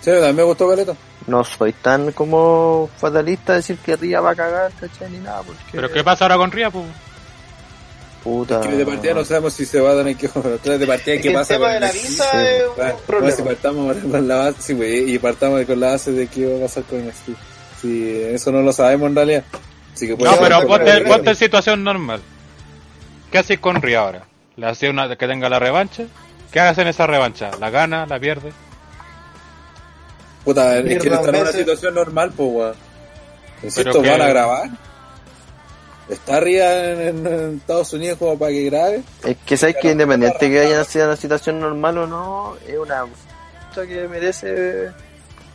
Sí, 0.00 0.10
también 0.10 0.36
me 0.36 0.42
gustó 0.42 0.68
Caleta. 0.68 0.94
No 1.26 1.44
soy 1.44 1.72
tan 1.72 2.12
como 2.12 2.90
fatalista 2.98 3.52
de 3.52 3.58
decir 3.58 3.78
que 3.78 3.96
Ría 3.96 4.20
va 4.20 4.30
a 4.32 4.34
cagar, 4.34 4.72
¿cachai? 4.78 5.10
Ni 5.10 5.18
nada, 5.18 5.42
porque... 5.42 5.62
¿Pero 5.72 5.90
qué 5.90 6.04
pasa 6.04 6.24
ahora 6.24 6.36
con 6.36 6.50
Rhea? 6.52 6.70
Pues? 6.70 6.84
Puta... 8.22 8.60
Que 8.60 8.68
de 8.68 8.86
partida 8.86 9.14
no 9.14 9.24
sabemos 9.24 9.52
si 9.52 9.66
se 9.66 9.80
va 9.80 9.90
a 9.90 9.94
dar 9.94 10.08
en 10.08 10.16
qué 10.16 10.28
de 10.64 10.86
partida 10.86 11.14
Es 11.14 11.20
qué 11.20 11.20
que 11.22 11.28
el 11.28 11.34
pasa 11.34 11.54
tema 11.54 11.66
con 11.66 11.74
de 11.74 11.80
la 11.80 11.92
visa 11.92 12.24
sí, 12.30 12.36
es 12.38 12.42
Bueno, 12.42 12.70
un 12.70 12.76
bueno, 12.76 12.96
problema. 13.06 13.36
si 13.36 13.42
partamos 13.42 13.96
con 13.96 14.28
la 14.28 14.36
base, 14.36 14.56
sí, 14.60 14.72
güey, 14.74 15.14
y 15.14 15.18
partamos 15.18 15.64
con 15.64 15.80
la 15.80 15.90
base 15.92 16.12
de 16.12 16.26
qué 16.28 16.46
va 16.46 16.56
a 16.58 16.60
pasar 16.62 16.84
con 16.84 17.06
NXT. 17.06 17.28
Si 17.82 18.22
eso 18.22 18.50
no 18.52 18.62
lo 18.62 18.72
sabemos 18.72 19.08
en 19.10 19.16
realidad. 19.16 19.44
Así 19.94 20.06
que 20.06 20.16
puede 20.16 20.30
No, 20.30 20.38
pero 20.38 20.66
ponte, 20.66 21.00
ponte 21.02 21.30
en 21.30 21.36
situación 21.36 21.84
normal. 21.84 22.20
¿Qué 23.30 23.38
haces 23.38 23.58
con 23.58 23.80
Rhea 23.82 24.00
ahora? 24.00 24.22
¿Le 24.56 24.66
hace 24.66 24.88
una 24.90 25.08
que 25.16 25.26
tenga 25.26 25.48
la 25.48 25.58
revancha? 25.58 26.04
¿Qué 26.52 26.60
haces 26.60 26.78
en 26.78 26.88
esa 26.88 27.06
revancha? 27.06 27.50
¿La 27.58 27.70
gana? 27.70 28.06
¿La 28.06 28.18
pierde? 28.20 28.52
Puta, 30.44 30.78
es 30.78 30.84
que 30.84 30.88
Mierda, 31.10 31.16
está 31.16 31.30
en 31.30 31.42
una 31.42 31.52
situación 31.52 31.94
normal, 31.94 32.32
pues, 32.36 32.48
weón. 32.52 32.74
Insisto, 33.62 34.02
van 34.02 34.22
a 34.22 34.28
grabar. 34.28 34.68
Está 36.08 36.38
en- 36.38 37.26
en 37.26 37.56
Estados 37.56 37.92
Unidos 37.94 38.18
como 38.18 38.38
para 38.38 38.52
que 38.52 38.64
grabe. 38.64 39.02
Es 39.24 39.36
que 39.46 39.56
sabes 39.56 39.76
que 39.80 39.90
independiente 39.92 40.50
que 40.50 40.60
haya 40.60 40.84
sido 40.84 41.06
una 41.06 41.16
situación 41.16 41.60
normal 41.60 41.96
o 41.96 42.06
no, 42.06 42.56
es 42.68 42.76
una 42.76 43.00
cosa 43.70 43.86
que 43.86 44.06
merece 44.06 44.90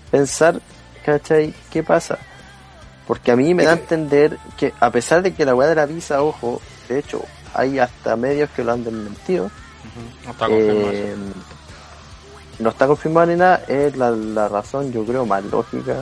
pensar, 0.10 0.60
¿cachai? 1.06 1.54
¿Qué 1.72 1.84
pasa? 1.84 2.18
Porque 3.06 3.32
a 3.32 3.36
mí 3.36 3.54
me 3.54 3.64
da 3.64 3.72
a 3.72 3.76
entender 3.76 4.38
que 4.58 4.74
a 4.80 4.90
pesar 4.90 5.22
de 5.22 5.34
que 5.36 5.46
la 5.46 5.54
weá 5.54 5.68
de 5.70 5.76
la 5.76 5.86
visa, 5.86 6.24
ojo, 6.24 6.62
de 6.88 6.98
hecho, 6.98 7.22
hay 7.60 7.80
hasta 7.80 8.16
medios 8.16 8.50
que 8.56 8.64
lo 8.64 8.72
han 8.74 8.84
desmentido, 8.84 9.50
No 10.26 10.32
está 10.32 10.48
confirmado 10.48 10.92
eh, 10.92 11.16
no 12.60 12.70
está 12.70 12.88
confirmado 12.88 13.28
ni 13.28 13.36
nada, 13.38 13.64
es 13.68 13.96
la, 13.96 14.12
la 14.12 14.48
razón, 14.50 14.92
yo 14.92 15.06
creo, 15.06 15.26
más 15.26 15.44
lógica. 15.46 15.96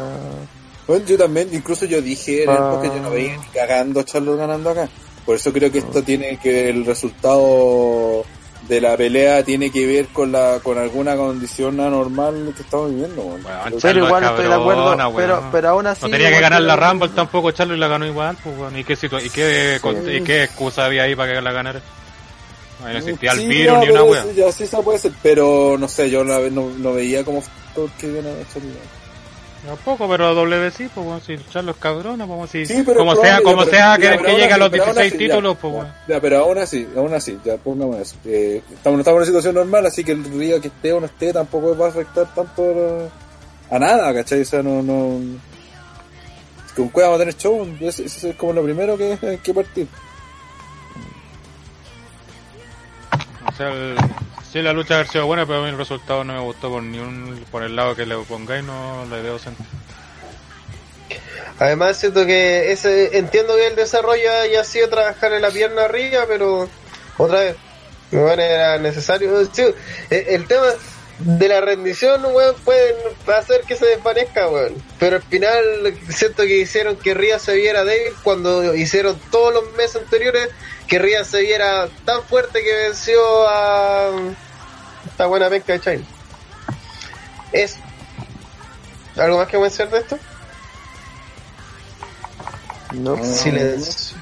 Bueno, 0.87 1.05
yo 1.05 1.17
también, 1.17 1.49
incluso 1.51 1.85
yo 1.85 2.01
dije 2.01 2.43
en 2.43 2.49
el 2.49 2.57
Ah. 2.57 2.71
podcast, 2.71 2.95
yo 2.95 3.01
no 3.03 3.09
veía 3.11 3.37
ni 3.37 3.45
cagando 3.47 3.99
a 3.99 4.05
Charlos 4.05 4.37
ganando 4.37 4.69
acá. 4.71 4.89
Por 5.25 5.35
eso 5.35 5.51
creo 5.53 5.71
que 5.71 5.79
esto 5.79 6.01
tiene 6.01 6.39
que, 6.39 6.69
el 6.69 6.85
resultado 6.85 8.23
de 8.67 8.81
la 8.81 8.97
pelea 8.97 9.43
tiene 9.43 9.71
que 9.71 9.85
ver 9.87 10.07
con 10.07 10.31
la 10.31 10.59
con 10.61 10.77
alguna 10.77 11.15
condición 11.15 11.79
anormal 11.79 12.53
que 12.55 12.61
estamos 12.63 12.89
viviendo. 12.91 13.21
Weón, 13.21 13.41
Pero 13.63 13.79
Charlo 13.79 14.05
igual 14.05 14.23
es 14.23 14.29
estoy 14.31 14.47
de 14.47 14.53
acuerdo, 14.53 15.13
pero, 15.15 15.43
pero 15.51 15.69
aún 15.69 15.87
así... 15.87 16.05
No 16.05 16.11
tenía 16.11 16.29
que 16.31 16.39
ganar 16.41 16.61
la 16.61 16.75
Rumble 16.75 17.09
tampoco, 17.09 17.51
Charlo, 17.51 17.75
y 17.75 17.77
la 17.79 17.87
ganó 17.87 18.05
igual, 18.05 18.37
pues, 18.43 18.57
weón. 18.57 18.77
¿Y 18.77 18.83
qué, 18.83 18.95
situa- 18.95 19.23
y 19.25 19.29
qué, 19.29 19.79
con- 19.81 20.09
y 20.09 20.21
qué 20.21 20.43
excusa 20.43 20.85
había 20.85 21.03
ahí 21.03 21.15
para 21.15 21.33
que 21.33 21.41
la 21.41 21.51
ganara? 21.51 21.81
No 22.81 22.89
existía 22.89 23.31
el 23.31 23.39
Sí, 23.39 23.47
virus 23.47 23.73
ya, 23.73 23.79
ni 23.79 23.89
una 23.89 24.03
wea. 24.03 24.51
sí 24.51 24.67
se 24.67 24.77
puede 24.83 24.99
ser, 24.99 25.11
pero 25.23 25.77
no 25.79 25.87
sé, 25.87 26.09
yo 26.11 26.23
la, 26.23 26.39
no, 26.51 26.69
no 26.77 26.93
veía 26.93 27.23
como 27.23 27.41
factor 27.41 27.89
que 27.99 28.07
viene 28.07 28.29
a 28.29 28.53
Charlos. 28.53 28.73
Tampoco, 29.65 30.07
pero 30.07 30.33
W 30.33 30.71
sí, 30.71 30.89
pues, 30.93 31.05
weón. 31.05 31.21
Si 31.21 31.37
Charlo 31.51 31.71
es 31.71 31.77
cabrona, 31.77 32.25
pues, 32.25 32.51
si, 32.51 32.65
Sí, 32.65 32.83
pero 32.85 32.99
como 32.99 33.15
sea, 33.15 33.41
como 33.41 33.57
pero- 33.65 33.71
sea, 33.71 33.97
que, 33.97 34.17
que 34.23 34.31
llegue 34.37 34.53
a 34.53 34.57
los 34.57 34.69
pero 34.69 34.83
aún 34.85 34.95
16 34.95 35.13
así, 35.13 35.27
ya, 35.27 35.33
títulos, 35.33 35.57
pues, 35.59 35.73
ya, 35.73 35.79
weón. 35.79 35.93
ya, 36.07 36.21
pero 36.21 36.37
aún 36.39 36.57
así, 36.57 36.87
aún 36.95 37.13
así, 37.13 37.39
ya 37.43 37.57
pongamos 37.57 37.97
eso. 37.97 38.15
Eh, 38.25 38.61
estamos, 38.73 38.99
estamos 38.99 39.07
en 39.07 39.15
una 39.17 39.25
situación 39.25 39.55
normal, 39.55 39.85
así 39.85 40.03
que 40.03 40.13
el 40.13 40.23
río 40.23 40.61
que 40.61 40.67
esté 40.69 40.93
o 40.93 40.99
no 40.99 41.07
esté 41.07 41.33
tampoco 41.33 41.77
va 41.77 41.87
a 41.87 41.89
afectar 41.89 42.33
tanto 42.33 43.09
a 43.69 43.79
nada, 43.79 44.13
¿cachai? 44.13 44.41
O 44.41 44.45
sea, 44.45 44.61
no, 44.63 44.81
no, 44.81 45.19
con 46.75 46.89
cuál 46.89 47.07
vamos 47.07 47.15
a 47.17 47.19
tener 47.23 47.35
show, 47.37 47.67
eso, 47.81 48.03
eso 48.03 48.29
es 48.29 48.35
como 48.35 48.53
lo 48.53 48.63
primero 48.63 48.95
que 48.97 49.17
hay 49.21 49.37
que 49.39 49.53
partir. 49.53 49.87
O 53.47 53.51
sea, 53.57 53.69
el- 53.73 53.97
sí, 54.51 54.61
la 54.61 54.73
lucha 54.73 54.99
ha 54.99 55.05
sido 55.05 55.25
buena, 55.25 55.45
pero 55.45 55.59
a 55.59 55.63
mí 55.63 55.69
el 55.69 55.77
resultado 55.77 56.23
no 56.23 56.33
me 56.33 56.39
gustó 56.39 56.69
por 56.69 56.83
ni 56.83 56.99
un, 56.99 57.45
por 57.51 57.63
el 57.63 57.75
lado 57.75 57.95
que 57.95 58.05
le 58.05 58.15
pongáis, 58.17 58.63
no 58.63 59.05
le 59.09 59.21
veo 59.21 59.39
sentido. 59.39 59.67
Además 61.59 61.97
siento 61.97 62.25
que 62.25 62.71
ese 62.71 63.17
entiendo 63.17 63.55
que 63.55 63.67
el 63.67 63.75
desarrollo 63.75 64.31
haya 64.43 64.63
sido 64.63 64.89
trabajar 64.89 65.33
en 65.33 65.41
la 65.41 65.49
pierna 65.49 65.85
arriba, 65.85 66.25
pero 66.27 66.69
otra 67.17 67.39
vez, 67.39 67.55
bueno, 68.11 68.41
era 68.41 68.77
necesario. 68.77 69.39
El, 69.39 69.75
el 70.09 70.47
tema 70.47 70.67
de 71.19 71.47
la 71.47 71.61
rendición, 71.61 72.23
weón, 72.25 72.55
pueden 72.63 72.95
hacer 73.35 73.61
que 73.61 73.75
se 73.75 73.87
desvanezca, 73.87 74.49
weón. 74.49 74.75
Pero 74.99 75.15
al 75.15 75.23
final 75.23 75.63
siento 76.09 76.43
que 76.43 76.57
hicieron 76.57 76.95
que 76.95 77.15
Ría 77.15 77.39
se 77.39 77.55
viera 77.55 77.83
débil 77.83 78.13
cuando 78.23 78.75
hicieron 78.75 79.19
todos 79.31 79.53
los 79.53 79.71
meses 79.73 80.03
anteriores 80.03 80.49
que 80.87 80.99
Ría 80.99 81.23
se 81.23 81.41
viera 81.41 81.87
tan 82.05 82.23
fuerte 82.23 82.63
que 82.63 82.73
venció 82.73 83.19
a 83.47 84.09
esta 85.05 85.25
buena 85.25 85.49
pesca 85.49 85.73
de 85.73 85.79
China. 85.79 86.03
Es 87.51 87.77
¿Algo 89.17 89.37
más 89.37 89.47
que 89.47 89.57
mencionar 89.57 89.93
de 89.93 89.99
esto? 89.99 90.19
No, 92.93 93.23
Silencio. 93.23 94.17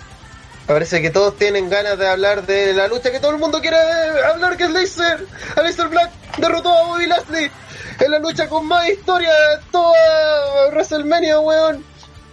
Parece 0.66 1.02
que 1.02 1.12
todos 1.12 1.38
tienen 1.38 1.70
ganas 1.70 1.98
de 2.00 2.08
hablar 2.08 2.46
de 2.46 2.74
la 2.74 2.88
lucha 2.88 3.12
que 3.12 3.20
todo 3.20 3.32
el 3.32 3.38
mundo 3.38 3.62
quiere 3.62 3.78
hablar, 3.78 4.58
que 4.58 4.64
es 4.64 4.72
Laser. 4.72 5.28
Aleister 5.56 5.88
Black 5.90 6.12
derrotó 6.38 6.74
a 6.74 6.84
Bobby 6.88 7.06
Lashley 7.06 7.52
en 8.00 8.12
la 8.12 8.20
lucha 8.20 8.48
con 8.48 8.66
más 8.66 8.90
historia 8.90 9.30
de 9.30 9.64
toda 9.72 10.70
WrestleMania, 10.72 11.40
weón. 11.40 11.86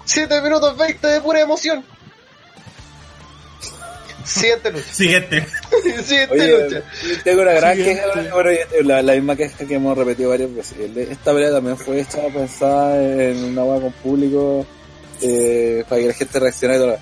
7 0.04 0.40
minutos 0.40 0.76
20 0.76 1.06
de 1.06 1.20
pura 1.20 1.40
emoción. 1.40 1.84
Siguiente 4.24 4.70
lucha. 4.72 4.92
Siguiente. 4.92 5.46
Siguiente 6.04 6.28
Oye, 6.30 6.64
lucha. 6.64 6.82
tengo 7.24 7.42
una 7.42 7.52
gran 7.52 7.76
Siguiente. 7.76 8.02
queja, 8.14 8.34
bueno, 8.34 8.50
la, 8.84 9.02
la 9.02 9.12
misma 9.14 9.36
queja 9.36 9.64
que 9.66 9.74
hemos 9.74 9.96
repetido 9.98 10.30
varias 10.30 10.54
veces. 10.54 10.76
Esta 10.96 11.32
pelea 11.32 11.50
también 11.50 11.76
fue 11.76 12.00
hecha 12.00 12.20
pensada 12.34 13.02
en 13.02 13.44
una 13.44 13.64
hueá 13.64 13.80
con 13.80 13.92
público 13.92 14.66
eh, 15.20 15.84
para 15.88 16.00
que 16.00 16.08
la 16.08 16.14
gente 16.14 16.40
reaccionara 16.40 16.78
y 16.78 16.82
todo. 16.84 16.98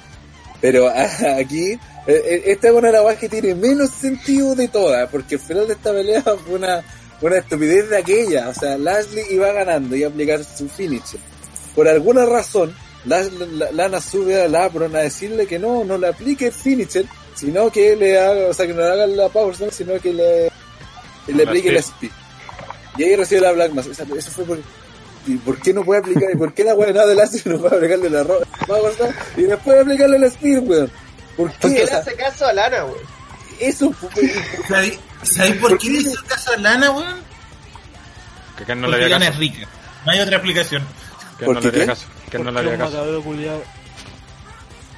Pero 0.60 0.88
aquí, 1.38 1.72
eh, 1.72 1.78
eh, 2.06 2.42
esta 2.46 2.68
es 2.68 2.74
una 2.74 2.88
de 2.88 2.92
las 2.94 3.04
hueás 3.04 3.18
que 3.18 3.28
tiene 3.28 3.54
menos 3.54 3.90
sentido 3.90 4.54
de 4.54 4.68
todas, 4.68 5.08
porque 5.10 5.36
el 5.36 5.40
final 5.40 5.66
de 5.66 5.72
esta 5.74 5.92
pelea 5.92 6.22
fue 6.46 6.54
una, 6.54 6.82
una 7.20 7.36
estupidez 7.38 7.88
de 7.88 7.96
aquella. 7.98 8.48
O 8.48 8.54
sea, 8.54 8.76
Lashley 8.76 9.24
iba 9.30 9.52
ganando 9.52 9.96
y 9.96 10.04
a 10.04 10.08
aplicar 10.08 10.44
su 10.44 10.68
finisher. 10.68 11.20
Por 11.74 11.88
alguna 11.88 12.26
razón, 12.26 12.74
Las- 13.06 13.32
la- 13.32 13.70
Lana 13.72 14.00
sube 14.00 14.42
a 14.42 14.48
Labron 14.48 14.94
a 14.94 15.00
decirle 15.00 15.46
que 15.46 15.58
no, 15.58 15.84
no 15.84 15.96
le 15.96 16.08
aplique 16.08 16.46
el 16.48 16.52
finisher, 16.52 17.06
sino 17.34 17.70
que 17.70 17.96
le 17.96 18.18
haga, 18.18 18.48
o 18.48 18.54
sea, 18.54 18.66
que 18.66 18.74
no 18.74 18.80
le 18.82 18.88
haga 18.92 19.06
la 19.06 19.28
power 19.28 19.54
slam, 19.56 19.70
sino 19.70 19.98
que 20.00 20.12
le, 20.12 20.52
que 21.26 21.32
le 21.32 21.44
La 21.44 21.50
aplique 21.50 21.70
el 21.70 21.76
speed. 21.78 22.10
Y 22.98 23.04
ahí 23.04 23.16
recibe 23.16 23.40
la 23.40 23.52
Black 23.52 23.72
Mass. 23.72 23.86
O 23.86 23.94
sea, 23.94 24.04
eso 24.16 24.30
fue 24.30 24.44
por, 24.44 24.58
¿y 25.26 25.36
por 25.36 25.58
qué 25.62 25.72
no 25.72 25.84
puede 25.84 26.00
aplicar? 26.00 26.24
¿Y 26.32 26.36
por 26.36 26.52
qué 26.52 26.64
la 26.64 26.74
weá 26.74 26.92
nada 26.92 27.06
de 27.06 27.14
Lashley 27.14 27.40
no 27.46 27.58
puede 27.58 27.76
aplicarle 27.76 28.10
la 28.10 28.24
power 28.66 28.92
slam 28.94 29.12
y 29.36 29.42
después 29.42 29.80
aplicarle 29.80 30.16
el 30.18 30.24
speed, 30.24 30.58
weón? 30.60 30.90
¿Por 31.36 31.50
qué? 31.52 31.56
Porque 31.60 31.84
le 31.86 31.92
hace 31.92 32.14
caso 32.16 32.46
a 32.46 32.52
Lana, 32.52 32.84
weón. 32.84 32.98
eso 33.60 33.90
fue- 33.92 34.30
¿Sabéis 35.22 35.56
por 35.56 35.78
qué 35.78 35.88
le 35.90 35.98
hizo 36.00 36.22
caso 36.26 36.52
a 36.52 36.56
Lana, 36.58 36.90
weón? 36.90 37.16
Que 38.58 38.64
Ken 38.64 38.80
no 38.80 38.88
le 38.88 38.92
Porque 38.92 39.04
haría 39.04 39.18
Lana 39.18 39.26
caso. 39.30 39.40
es 39.42 39.50
rica. 39.50 39.68
No 40.04 40.12
hay 40.12 40.20
otra 40.20 40.36
explicación. 40.36 40.82
Que 41.40 41.44
¿Por 41.46 41.54
no 41.56 41.60
qué 41.60 41.66
le 41.68 41.72
haría 41.82 41.86
caso. 41.86 42.06
Que 42.30 42.38
no 42.38 42.50
le 42.52 42.58
haría 42.60 42.78
caso. 42.78 43.22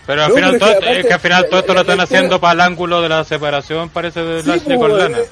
Pero 0.06 0.24
al 0.24 0.28
No, 0.30 0.34
final 0.34 0.58
todo, 0.58 0.70
es 0.72 0.78
que 0.80 1.00
es 1.00 1.06
que 1.06 1.12
al 1.14 1.20
final 1.20 1.46
todo 1.48 1.60
esto 1.60 1.74
lo 1.74 1.80
están 1.82 2.00
haciendo 2.00 2.40
para 2.40 2.52
el 2.54 2.60
ángulo 2.60 3.00
de 3.00 3.08
la 3.08 3.24
separación, 3.24 3.88
parece 3.88 4.20
de 4.20 4.42
Sí, 4.42 4.48
Lashley 4.48 4.76
con 4.78 4.98
Lana. 4.98 5.18
eh, 5.18 5.28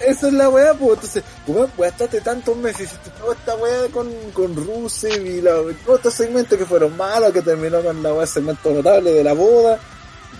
Esa 0.00 0.26
es 0.28 0.32
la 0.32 0.48
weá, 0.48 0.72
pues 0.74 0.92
entonces, 0.94 1.22
weón, 1.46 1.70
pues 1.76 1.90
gastaste 1.90 2.20
tantos 2.22 2.56
meses, 2.56 2.86
hiciste 2.86 3.10
toda 3.18 3.34
esta 3.34 3.54
weá 3.56 3.88
con, 3.92 4.10
con 4.32 4.56
Rusev 4.56 5.24
y 5.26 5.42
la, 5.42 5.52
todos 5.84 5.98
estos 5.98 6.14
segmentos 6.14 6.58
que 6.58 6.64
fueron 6.64 6.96
malos, 6.96 7.30
que 7.32 7.42
terminó 7.42 7.82
con 7.82 8.02
la 8.02 8.12
weá 8.14 8.26
segmento 8.26 8.70
notable 8.70 9.12
de 9.12 9.22
la 9.24 9.34
boda, 9.34 9.78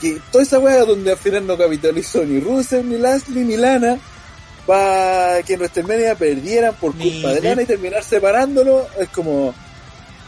que 0.00 0.18
toda 0.32 0.42
esa 0.42 0.58
weá 0.58 0.84
donde 0.86 1.10
al 1.12 1.18
final 1.18 1.46
no 1.46 1.58
capitalizó 1.58 2.24
ni 2.24 2.40
Rusev, 2.40 2.82
ni 2.84 2.96
Lashley, 2.96 3.44
ni 3.44 3.56
Lana, 3.58 3.98
para 4.66 5.42
que 5.42 5.56
nuestra 5.58 5.82
media 5.82 6.14
perdieran 6.14 6.74
por 6.74 6.94
Ni 6.94 7.12
culpa 7.12 7.28
de. 7.34 7.40
Lana 7.42 7.62
y 7.62 7.66
terminar 7.66 8.02
separándolo, 8.02 8.86
es 8.98 9.08
como, 9.10 9.54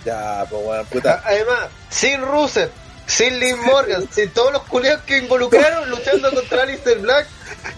ya, 0.04 0.44
pues 0.48 0.62
weón, 0.64 0.86
puta. 0.86 1.22
Además, 1.26 1.68
sin 1.90 2.20
Rusev, 2.22 2.70
sin 3.06 3.38
Liv 3.40 3.56
Morgan, 3.56 4.08
sin 4.10 4.30
todos 4.30 4.52
los 4.52 4.62
culiados 4.64 5.02
que 5.04 5.18
involucraron 5.18 5.88
luchando 5.90 6.30
contra 6.32 6.62
Alistair 6.62 6.98
Black, 6.98 7.26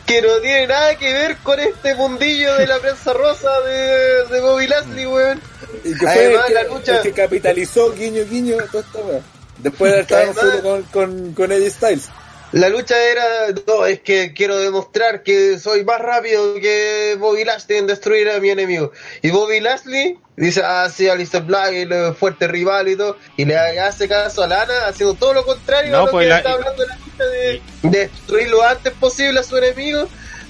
que 0.07 0.21
no 0.23 0.37
tiene 0.41 0.67
nada 0.67 0.97
que 0.97 1.13
ver 1.13 1.37
con 1.39 1.59
este 1.61 1.95
mundillo 1.95 2.55
de 2.57 2.67
la 2.67 2.79
prensa 2.79 3.13
rosa 3.13 3.61
de, 3.61 4.27
de 4.27 4.41
Bobby 4.41 4.67
Lashley, 4.67 5.07
weón. 5.07 5.41
Y 5.85 5.97
que 5.97 6.07
Además, 6.09 6.43
el 6.43 6.47
que, 6.49 6.55
la 6.55 6.63
lucha- 6.65 6.97
el 6.97 7.03
que 7.03 7.13
capitalizó 7.13 7.93
guiño 7.93 8.25
guiño 8.25 8.57
toda 8.71 8.83
esta 8.85 8.99
weá. 9.01 9.21
Después 9.59 9.93
de 9.93 10.01
estar 10.01 10.19
Además- 10.23 10.37
solo 10.41 10.63
con, 10.63 10.83
con, 10.85 11.35
con 11.35 11.53
AJ 11.53 11.71
Styles. 11.71 12.09
La 12.53 12.69
lucha 12.69 13.01
era, 13.01 13.23
no, 13.69 13.87
es 13.87 14.01
que 14.01 14.33
quiero 14.35 14.57
demostrar 14.59 15.23
que 15.23 15.57
soy 15.59 15.85
más 15.85 16.01
rápido 16.01 16.55
que 16.55 17.17
Bobby 17.17 17.45
Lashley 17.45 17.79
en 17.79 17.87
destruir 17.87 18.29
a 18.29 18.41
mi 18.41 18.51
enemigo. 18.51 18.91
Y 19.23 19.31
Bobby 19.31 19.61
Lashley 19.61 20.19
dice, 20.37 20.61
ah, 20.65 20.89
sí, 20.93 21.09
Alistair 21.09 21.45
Black, 21.45 21.73
el 21.73 22.15
fuerte 22.15 22.49
rival 22.49 22.89
y 22.89 22.97
todo, 22.97 23.17
y 23.37 23.45
le 23.45 23.57
hace 23.57 24.09
caso 24.09 24.43
a 24.43 24.49
Lana, 24.49 24.87
haciendo 24.89 25.15
todo 25.15 25.33
lo 25.33 25.45
contrario 25.45 25.93
No, 25.93 25.99
a 25.99 26.05
lo 26.07 26.11
pues 26.11 26.25
que 26.25 26.29
la- 26.31 26.39
está 26.39 26.53
hablando 26.53 26.85
la 26.87 26.97
lucha 26.97 27.25
de, 27.27 27.63
de 27.83 27.99
destruir 27.99 28.49
lo 28.51 28.63
antes 28.65 28.93
posible 28.95 29.39
a 29.39 29.43
su 29.45 29.57
enemigo. 29.57 30.09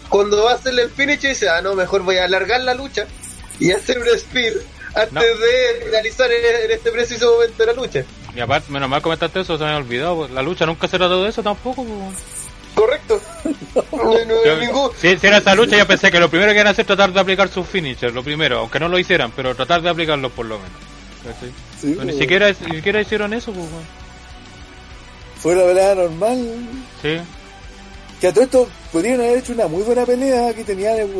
Cuando 0.09 0.43
va 0.45 0.53
a 0.53 0.55
hacerle 0.55 0.83
el 0.83 0.91
finish, 0.91 1.21
dice, 1.21 1.51
ah, 1.51 1.61
no, 1.61 1.75
mejor 1.75 2.03
voy 2.03 2.17
a 2.17 2.25
alargar 2.25 2.63
la 2.63 2.73
lucha 2.73 3.07
y 3.59 3.73
hacer 3.73 3.99
un 3.99 4.07
spear 4.19 4.55
antes 4.95 5.13
No. 5.13 5.21
de 5.21 5.85
finalizar 5.85 6.33
en, 6.33 6.65
en 6.65 6.71
este 6.71 6.91
preciso 6.91 7.31
momento 7.35 7.63
de 7.63 7.67
la 7.67 7.73
lucha. 7.75 8.05
Y 8.35 8.41
aparte, 8.41 8.71
menos 8.73 8.89
mal 8.89 9.03
comentaste 9.03 9.41
eso, 9.41 9.59
se 9.59 9.65
me 9.65 9.75
olvidado. 9.75 10.17
pues, 10.17 10.31
La 10.31 10.43
lucha 10.43 10.67
nunca 10.67 10.87
se 10.89 10.97
trató 10.99 11.23
de 11.23 11.31
eso 11.31 11.43
tampoco. 11.43 11.85
pues. 11.85 12.17
Correcto. 12.75 13.21
No, 13.93 14.03
no, 14.25 14.45
Yo- 14.45 14.57
ningún- 14.59 14.91
si, 15.01 15.17
si 15.17 15.27
era 15.27 15.39
esa 15.39 15.55
lucha, 15.55 15.77
yo 15.77 15.87
pensé 15.87 16.11
que 16.11 16.19
lo 16.19 16.29
primero 16.29 16.51
que 16.51 16.57
iban 16.57 16.67
a 16.67 16.71
hacer 16.71 16.83
es 16.83 16.87
tratar 16.87 17.13
de 17.13 17.21
aplicar 17.21 17.49
sus 17.49 17.67
finishers, 17.67 18.13
lo 18.15 18.23
primero, 18.25 18.59
aunque 18.61 18.81
no 18.81 18.89
lo 18.89 18.99
hicieran, 18.99 19.31
pero 19.35 19.55
tratar 19.55 19.81
de 19.83 19.89
aplicarlos 19.91 20.33
por 20.33 20.47
lo 20.47 20.59
menos. 20.59 20.73
ni 21.83 21.93
pues, 21.95 22.17
siquiera, 22.17 22.49
ni 22.49 22.77
siquiera 22.77 23.01
hicieron 23.01 23.33
eso, 23.35 23.53
pues. 23.53 23.67
Fue 25.41 25.53
una 25.55 25.65
pelea 25.65 25.95
normal. 25.95 26.39
Sí. 27.03 27.17
Que 28.21 28.27
a 28.29 28.33
todo 28.33 28.45
esto 28.45 28.69
podrían 28.93 29.21
haber 29.21 29.39
hecho 29.39 29.53
una 29.53 29.67
muy 29.69 29.83
buena 29.83 30.05
pelea. 30.05 30.53
Que 30.55 30.65
tenían 30.65 30.97
el- 30.99 31.11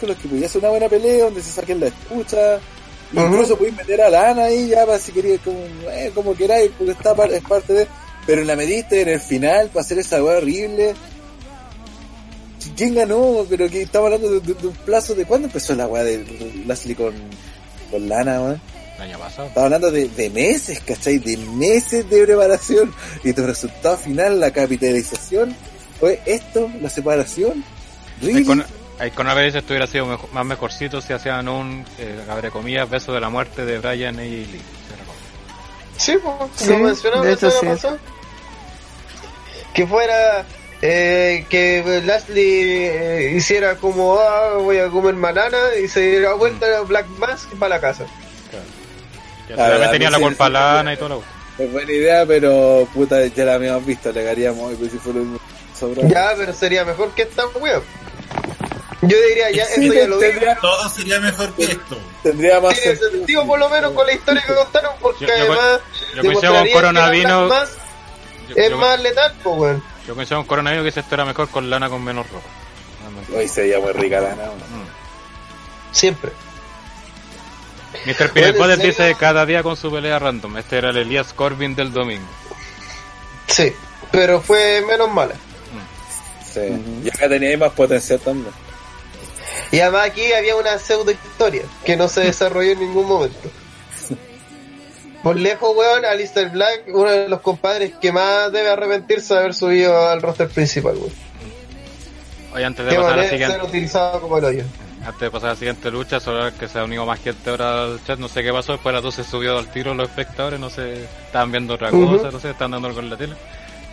con 0.00 0.08
los 0.08 0.16
que 0.18 0.28
podía 0.28 0.48
ser 0.48 0.60
una 0.60 0.70
buena 0.70 0.88
pelea 0.88 1.24
donde 1.24 1.42
se 1.42 1.52
saquen 1.52 1.80
la 1.80 1.86
escucha. 1.86 2.58
Incluso 3.12 3.56
podéis 3.56 3.76
meter 3.76 4.00
a 4.02 4.08
la 4.10 4.30
Ana 4.30 4.44
ahí 4.44 4.68
ya 4.68 4.86
para 4.86 4.98
si 4.98 5.12
quería 5.12 5.36
como, 5.38 5.58
eh, 5.90 6.10
como 6.14 6.34
queráis, 6.34 6.70
porque 6.78 6.92
está 6.92 7.14
par- 7.14 7.32
es 7.32 7.42
parte 7.42 7.72
de. 7.72 7.86
Pero 8.26 8.40
en 8.42 8.46
la 8.46 8.56
mediste 8.56 9.02
en 9.02 9.08
el 9.08 9.20
final 9.20 9.68
para 9.68 9.80
hacer 9.82 9.98
esa 9.98 10.22
weá 10.22 10.38
horrible. 10.38 10.94
¿Quién 12.76 12.94
ganó? 12.94 13.44
Pero 13.50 13.68
que 13.68 13.82
estamos 13.82 14.06
hablando 14.06 14.30
de, 14.30 14.40
de- 14.40 14.54
de 14.60 14.66
un 14.68 14.74
plazo 14.74 15.14
de 15.14 15.24
cuándo 15.24 15.48
empezó 15.48 15.74
la 15.74 15.86
weá 15.86 16.04
de 16.04 16.24
Lashley 16.66 16.94
con, 16.94 17.12
con 17.90 18.08
Lana, 18.08 18.40
weón. 18.40 18.60
Año 18.98 19.18
pasado. 19.18 19.48
Estaba 19.48 19.66
hablando 19.66 19.90
de, 19.90 20.08
de 20.08 20.30
meses, 20.30 20.80
¿cachai? 20.80 21.18
De 21.18 21.36
meses 21.36 22.08
de 22.08 22.24
preparación. 22.24 22.94
Y 23.24 23.32
tu 23.32 23.44
resultado 23.44 23.96
final, 23.98 24.38
la 24.38 24.52
capitalización, 24.52 25.54
fue 25.98 26.20
esto, 26.24 26.70
la 26.80 26.88
separación. 26.88 27.64
Ahí 28.22 28.28
Really? 28.28 28.44
con, 28.44 28.64
ahí 29.02 29.10
con 29.10 29.26
dicho 29.26 29.58
esto 29.58 29.72
hubiera 29.72 29.86
sido 29.86 30.06
mejor- 30.06 30.32
más 30.32 30.46
mejorcito 30.46 31.00
si 31.00 31.12
hacían 31.12 31.48
un, 31.48 31.84
eh, 31.98 32.20
abre 32.30 32.50
comillas, 32.50 32.88
beso 32.88 33.12
de 33.12 33.20
la 33.20 33.28
muerte 33.28 33.64
de 33.64 33.78
Brian 33.78 34.14
y 34.16 34.46
Lee. 34.46 34.60
Sí, 35.96 36.16
pues, 36.22 36.34
Sí, 36.56 36.70
lo 36.70 36.78
mencionamos 36.78 37.24
de 37.26 37.30
la 37.32 37.36
hecho, 37.36 37.50
semana 37.50 37.76
sí. 37.76 37.82
pasada. 37.86 37.98
Que 39.74 39.86
fuera 39.86 40.44
eh, 40.82 41.46
que 41.48 42.02
Lashley 42.04 42.44
eh, 42.44 43.32
hiciera 43.36 43.76
como, 43.76 44.18
ah, 44.18 44.56
voy 44.58 44.78
a 44.78 44.88
comer 44.88 45.14
banana 45.14 45.58
y 45.82 45.88
se 45.88 46.00
diera 46.00 46.34
vuelta 46.34 46.66
a 46.78 46.80
Black 46.82 47.06
Mask 47.18 47.48
para 47.58 47.76
la 47.76 47.80
casa. 47.80 48.04
También 49.48 49.68
verdad, 49.78 49.90
tenía 49.92 50.10
la 50.10 50.18
culpa 50.18 50.46
sí, 50.46 50.52
Lana 50.52 50.90
sí. 50.90 50.94
y 50.94 50.98
todo 50.98 51.08
lo 51.08 51.22
Es 51.64 51.72
buena 51.72 51.92
idea, 51.92 52.26
pero 52.26 52.88
puta, 52.94 53.24
ya 53.26 53.44
la 53.44 53.54
habíamos 53.54 53.84
visto, 53.84 54.10
le 54.12 54.28
haríamos 54.28 54.74
pues, 54.78 54.90
si 54.92 54.98
fuera 54.98 55.20
un 55.20 55.38
sobrado. 55.78 56.08
Ya, 56.08 56.32
pero 56.36 56.52
sería 56.52 56.84
mejor 56.84 57.10
que 57.14 57.22
esta 57.22 57.46
wea. 57.60 57.80
Yo 59.02 59.16
diría, 59.28 59.50
ya, 59.50 59.66
Sí, 59.66 59.82
esto 59.86 59.94
ya 59.94 60.06
lo 60.06 60.18
tendría, 60.18 60.56
Todo 60.56 60.88
sería 60.88 61.18
mejor 61.20 61.52
que 61.54 61.64
esto. 61.64 61.98
tendría 62.22 62.60
más 62.60 62.80
Tiene 62.80 62.96
sentido 62.96 63.46
por 63.46 63.58
lo 63.58 63.68
menos 63.68 63.92
con 63.92 64.06
la 64.06 64.12
historia 64.12 64.42
que 64.46 64.54
contaron, 64.54 64.92
porque 65.00 65.26
Yo- 65.26 65.36
yo 65.36 65.46
co- 65.48 65.52
además 65.54 65.80
yo 66.14 66.22
coincido 66.22 66.54
con 66.54 66.68
Coronavino. 66.70 67.48
Yo, 68.48 68.54
es 68.56 68.70
yo- 68.70 68.78
más 68.78 69.00
letal, 69.00 69.34
pues 69.42 69.56
weón. 69.58 69.84
yo 70.06 70.14
coincido 70.14 70.38
con 70.40 70.46
Coronavirus 70.46 70.82
que 70.82 70.86
dice 70.86 71.00
esto 71.00 71.14
era 71.16 71.24
mejor 71.24 71.48
con 71.48 71.68
Lana 71.68 71.88
con 71.88 72.02
menos 72.04 72.26
ropa. 72.30 72.46
Hoy 73.36 73.48
se 73.48 73.62
veía 73.62 73.80
muy 73.80 73.92
rica 73.92 74.20
la 74.20 74.32
Ana, 74.32 74.42
weón. 74.44 74.58
Mm. 74.58 74.86
Siempre. 75.92 76.30
Mr. 78.06 78.30
Peanut 78.32 78.54
¿en 78.54 78.58
Butter 78.60 78.76
serio? 78.76 78.86
dice 78.90 79.16
cada 79.18 79.44
día 79.46 79.62
con 79.62 79.76
su 79.76 79.90
pelea 79.90 80.18
random. 80.18 80.56
Este 80.58 80.78
era 80.78 80.90
el 80.90 80.96
Elias 80.96 81.32
Corbin 81.32 81.74
del 81.74 81.92
domingo. 81.92 82.26
Sí, 83.48 83.72
pero 84.10 84.40
fue 84.40 84.82
menos 84.86 85.10
mala. 85.10 85.34
Sí. 86.52 86.60
Y 87.04 87.08
acá 87.08 87.28
tenía 87.28 87.56
más 87.58 87.72
potencial 87.72 88.18
también. 88.20 88.52
Y 89.70 89.80
además 89.80 90.06
aquí 90.06 90.32
había 90.32 90.56
una 90.56 90.78
pseudo 90.78 91.10
historia 91.10 91.62
que 91.84 91.96
no 91.96 92.08
se 92.08 92.20
desarrolló 92.24 92.72
en 92.72 92.80
ningún 92.80 93.06
momento. 93.06 93.50
Por 95.22 95.36
lejos, 95.36 95.76
weón, 95.76 96.04
Alistair 96.04 96.50
Black, 96.50 96.84
uno 96.88 97.10
de 97.10 97.28
los 97.28 97.40
compadres 97.40 97.92
que 98.00 98.10
más 98.10 98.50
debe 98.50 98.70
arrepentirse 98.70 99.34
de 99.34 99.40
haber 99.40 99.54
subido 99.54 100.08
al 100.08 100.20
roster 100.20 100.48
principal, 100.48 100.96
weón. 100.96 101.12
Oye, 102.54 102.64
antes 102.64 102.84
de 102.84 102.94
pasar 102.96 103.12
a 103.12 103.16
la 103.16 103.22
ser 103.22 103.30
siguiente, 103.30 103.66
utilizado 103.66 104.20
como 104.20 104.38
el 104.38 104.44
hoyo. 104.44 104.64
antes 105.04 105.20
de 105.20 105.30
pasar 105.30 105.50
a 105.50 105.52
la 105.52 105.58
siguiente 105.58 105.90
lucha, 105.90 106.20
solo 106.20 106.52
que 106.58 106.68
se 106.68 106.78
ha 106.78 106.84
unido 106.84 107.06
más 107.06 107.20
gente 107.20 107.48
ahora 107.48 107.84
al 107.84 108.04
chat, 108.04 108.18
no 108.18 108.28
sé 108.28 108.42
qué 108.42 108.52
pasó, 108.52 108.72
después 108.72 108.92
de 108.92 108.94
las 108.94 109.02
12 109.04 109.24
subió 109.24 109.56
al 109.56 109.68
tiro 109.68 109.94
los 109.94 110.08
espectadores, 110.08 110.60
no 110.60 110.68
sé, 110.68 111.04
estaban 111.24 111.50
viendo 111.50 111.74
otra 111.74 111.90
cosa, 111.90 112.30
no 112.30 112.40
sé, 112.40 112.50
estaban 112.50 112.72
dando 112.72 112.88
algo 112.88 113.00
en 113.00 113.10
la 113.10 113.16
tele. 113.16 113.36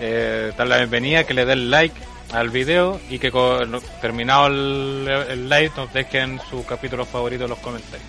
Eh, 0.02 0.52
dar 0.58 0.68
la 0.68 0.78
bienvenida, 0.78 1.26
que 1.26 1.34
le 1.34 1.46
den 1.46 1.70
like 1.70 1.96
al 2.32 2.50
video 2.50 3.00
y 3.10 3.20
que 3.20 3.32
con- 3.32 3.82
terminado 4.02 4.48
el, 4.48 5.08
el 5.30 5.50
live 5.50 5.72
nos 5.76 5.92
dejen 5.94 6.40
su 6.50 6.66
capítulo 6.66 7.06
favorito 7.06 7.44
en 7.46 7.50
los 7.50 7.60
comentarios. 7.60 8.08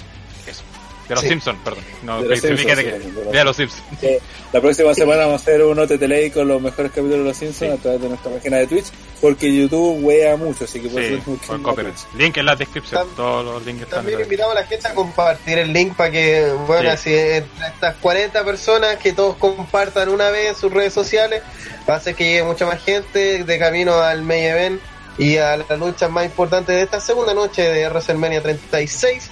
De 1.11 1.15
los 1.17 1.23
Sí. 1.25 1.29
Simpsons, 1.29 1.59
perdón. 1.65 1.85
No, 2.05 2.23
De 2.23 2.29
los 2.29 2.41
Simpsons, 2.41 2.67
qué. 2.67 2.77
sí, 2.77 2.83
de 2.85 3.23
los- 3.25 3.33
De 3.33 3.45
los 3.45 3.57
Simpsons. 3.57 3.83
Eh, 4.03 4.21
la 4.53 4.61
próxima 4.61 4.95
semana 4.95 5.27
vamos 5.27 5.41
a 5.41 5.43
hacer 5.43 5.63
un 5.63 5.79
OTTLA 5.79 6.33
con 6.33 6.49
los 6.49 6.63
mejores 6.63 6.91
capítulos 6.93 7.19
de 7.19 7.25
los 7.25 7.37
Simpsons 7.37 7.73
Sí. 7.73 7.79
a 7.79 7.83
través 7.83 8.01
de 8.01 8.09
nuestra 8.09 8.31
página 8.33 8.57
de 8.59 8.67
Twitch, 8.69 8.87
porque 9.21 9.53
YouTube 9.55 10.03
wea 10.05 10.37
mucho, 10.37 10.65
así 10.65 10.81
que 10.81 10.89
por 10.89 11.03
Sí, 11.03 11.15
eso. 11.21 12.07
Link 12.17 12.37
en 12.37 12.47
la 12.47 12.57
descripción. 12.57 13.03
Tam- 13.03 13.15
Todos 13.17 13.45
los 13.45 13.67
links 13.67 13.83
están 13.83 13.99
También 13.99 14.19
la 14.19 14.25
invitamos 14.25 14.57
a 14.57 14.61
la 14.61 14.67
gente 14.67 14.89
a 14.89 14.95
compartir 14.95 15.59
el 15.59 15.73
link 15.73 15.95
para 15.97 16.11
que, 16.11 16.53
bueno, 16.67 16.83
Sí. 16.83 16.89
así 16.89 17.15
entre 17.15 17.67
estas 17.75 17.97
40 17.97 18.45
personas 18.45 18.97
que 18.97 19.13
todos 19.13 19.37
compartan 19.37 20.09
una 20.09 20.31
vez 20.31 20.51
en 20.51 20.55
sus 20.57 20.73
redes 20.73 20.93
sociales, 20.95 21.43
va 21.89 21.95
a 21.95 21.97
hacer 21.97 22.15
que 22.15 22.25
llegue 22.25 22.43
mucha 22.45 22.67
más 22.67 22.83
gente 22.83 23.45
de 23.45 23.59
camino 23.59 23.95
al 24.01 24.23
main 24.23 24.45
event 24.45 24.81
y 25.19 25.37
a 25.37 25.57
las 25.57 25.79
luchas 25.79 26.09
más 26.11 26.25
importantes 26.25 26.75
de 26.75 26.83
esta 26.83 27.01
segunda 27.01 27.35
noche 27.35 27.63
de 27.63 27.89
WrestleMania 27.89 28.41
36. 28.43 29.31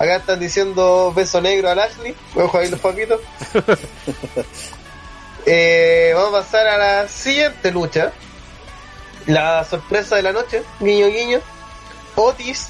Acá 0.00 0.16
están 0.16 0.40
diciendo 0.40 1.12
beso 1.14 1.42
negro 1.42 1.68
a 1.68 1.72
Ashley, 1.72 2.16
ojo 2.34 2.56
ahí 2.56 2.70
los 2.70 2.80
papitos. 2.80 3.20
Eh, 5.46 6.12
vamos 6.14 6.34
a 6.34 6.42
pasar 6.42 6.66
a 6.68 6.76
la 6.76 7.08
siguiente 7.08 7.70
lucha. 7.72 8.12
La 9.26 9.64
sorpresa 9.64 10.16
de 10.16 10.22
la 10.22 10.32
noche, 10.32 10.62
guiño 10.80 11.06
guiño. 11.08 11.40
Otis 12.14 12.68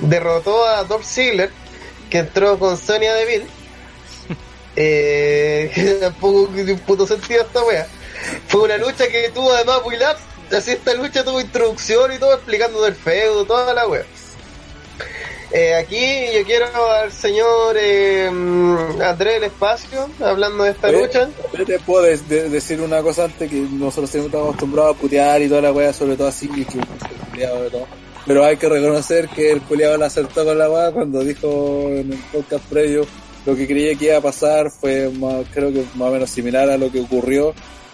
derrotó 0.00 0.66
a 0.66 0.82
Dolph 0.82 1.04
Ziggler, 1.06 1.52
que 2.10 2.18
entró 2.18 2.58
con 2.58 2.76
Sonia 2.76 3.14
Deville. 3.14 3.46
Eh, 4.74 5.70
que 5.74 5.82
tampoco 6.00 6.48
tiene 6.48 6.72
un 6.72 6.78
puto 6.80 7.06
sentido 7.06 7.42
esta 7.42 7.62
wea. 7.62 7.86
Fue 8.48 8.62
una 8.62 8.78
lucha 8.78 9.06
que 9.06 9.30
tuvo 9.30 9.52
además 9.52 9.82
Will. 9.84 10.02
Así 10.56 10.72
esta 10.72 10.92
lucha 10.94 11.22
tuvo 11.24 11.40
introducción 11.40 12.12
y 12.12 12.18
todo 12.18 12.34
explicando 12.34 12.82
del 12.82 12.94
feudo, 12.94 13.44
toda 13.44 13.72
la 13.72 13.86
wea. 13.86 14.04
Eh, 15.54 15.74
aquí 15.74 16.00
yo 16.34 16.44
quiero 16.46 16.64
al 16.90 17.12
señor 17.12 17.76
eh, 17.78 18.26
Andrés 18.26 19.34
del 19.34 19.44
Espacio 19.44 20.08
hablando 20.24 20.64
de 20.64 20.70
esta 20.70 20.88
Oye, 20.88 21.02
lucha. 21.02 21.28
Te 21.66 21.78
puedo 21.80 22.02
de- 22.04 22.16
de- 22.16 22.48
decir 22.48 22.80
una 22.80 23.02
cosa 23.02 23.24
antes 23.24 23.50
que 23.50 23.56
nosotros 23.70 24.08
siempre 24.08 24.28
estamos 24.28 24.48
acostumbrados 24.48 24.96
a 24.96 24.98
putear 25.00 25.42
y 25.42 25.48
toda 25.48 25.60
la 25.60 25.72
wea, 25.72 25.92
sobre 25.92 26.16
todo 26.16 26.28
así, 26.28 26.48
que 26.48 26.64
que 26.64 26.78
y 26.78 27.70
todo. 27.70 27.86
Pero 28.26 28.44
hay 28.44 28.56
que 28.56 28.68
reconocer 28.68 29.28
que 29.28 29.50
el 29.52 29.60
culiado 29.62 29.98
la 29.98 30.06
acertó 30.06 30.44
con 30.44 30.56
la 30.56 30.70
wea 30.70 30.90
cuando 30.90 31.22
dijo 31.22 31.86
en 31.88 32.12
el 32.12 32.18
podcast 32.32 32.64
previo 32.66 33.04
lo 33.44 33.54
que 33.56 33.66
creía 33.66 33.94
que 33.98 34.06
iba 34.06 34.16
a 34.18 34.20
pasar 34.22 34.70
fue 34.70 35.10
más, 35.10 35.44
creo 35.52 35.72
que 35.72 35.84
más 35.96 36.08
o 36.08 36.12
menos 36.12 36.30
similar 36.30 36.70
a 36.70 36.78
lo 36.78 36.90
que 36.90 37.00
ocurrió. 37.00 37.52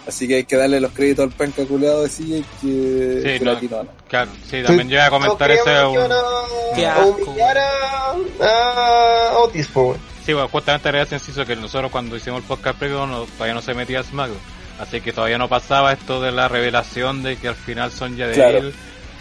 Así 0.09 0.27
que 0.27 0.35
hay 0.35 0.43
que 0.43 0.55
darle 0.57 0.79
los 0.79 0.91
créditos 0.91 1.23
al 1.23 1.31
penca 1.31 1.63
culiado 1.65 2.03
de 2.03 2.09
CJ 2.09 2.43
que, 2.61 3.21
Sí, 3.23 3.39
que 3.39 3.39
no. 3.45 3.51
la 3.51 3.57
atinó, 3.57 3.83
¿no? 3.83 3.89
Claro, 4.07 4.31
sí, 4.49 4.61
también 4.63 4.89
yo 4.89 4.95
iba 4.95 5.05
a 5.05 5.09
comentar 5.09 5.49
iban 5.51 6.11
a- 6.11 6.75
Qué 6.75 6.85
a 6.85 6.95
asco, 6.95 7.15
humillar 7.31 7.57
a, 7.57 8.11
a 8.41 9.37
Otis, 9.39 9.69
weón. 9.73 9.97
Sí, 10.25 10.33
bueno, 10.33 10.47
justamente 10.49 10.89
era 10.89 11.05
sencillo 11.05 11.45
que 11.45 11.55
nosotros 11.55 11.91
cuando 11.91 12.15
hicimos 12.15 12.41
el 12.41 12.47
podcast 12.47 12.77
previo 12.77 13.05
no- 13.07 13.23
todavía 13.25 13.53
no 13.53 13.61
se 13.61 13.73
metía 13.73 14.03
SmackDown. 14.03 14.37
Así 14.79 15.01
que 15.01 15.11
todavía 15.11 15.37
no 15.37 15.47
pasaba 15.49 15.91
esto 15.91 16.21
de 16.21 16.31
la 16.31 16.47
revelación 16.47 17.21
de 17.23 17.35
que 17.37 17.47
al 17.49 17.55
final 17.55 17.91
Sonya 17.91 18.27
de 18.27 18.33
Claro. 18.33 18.71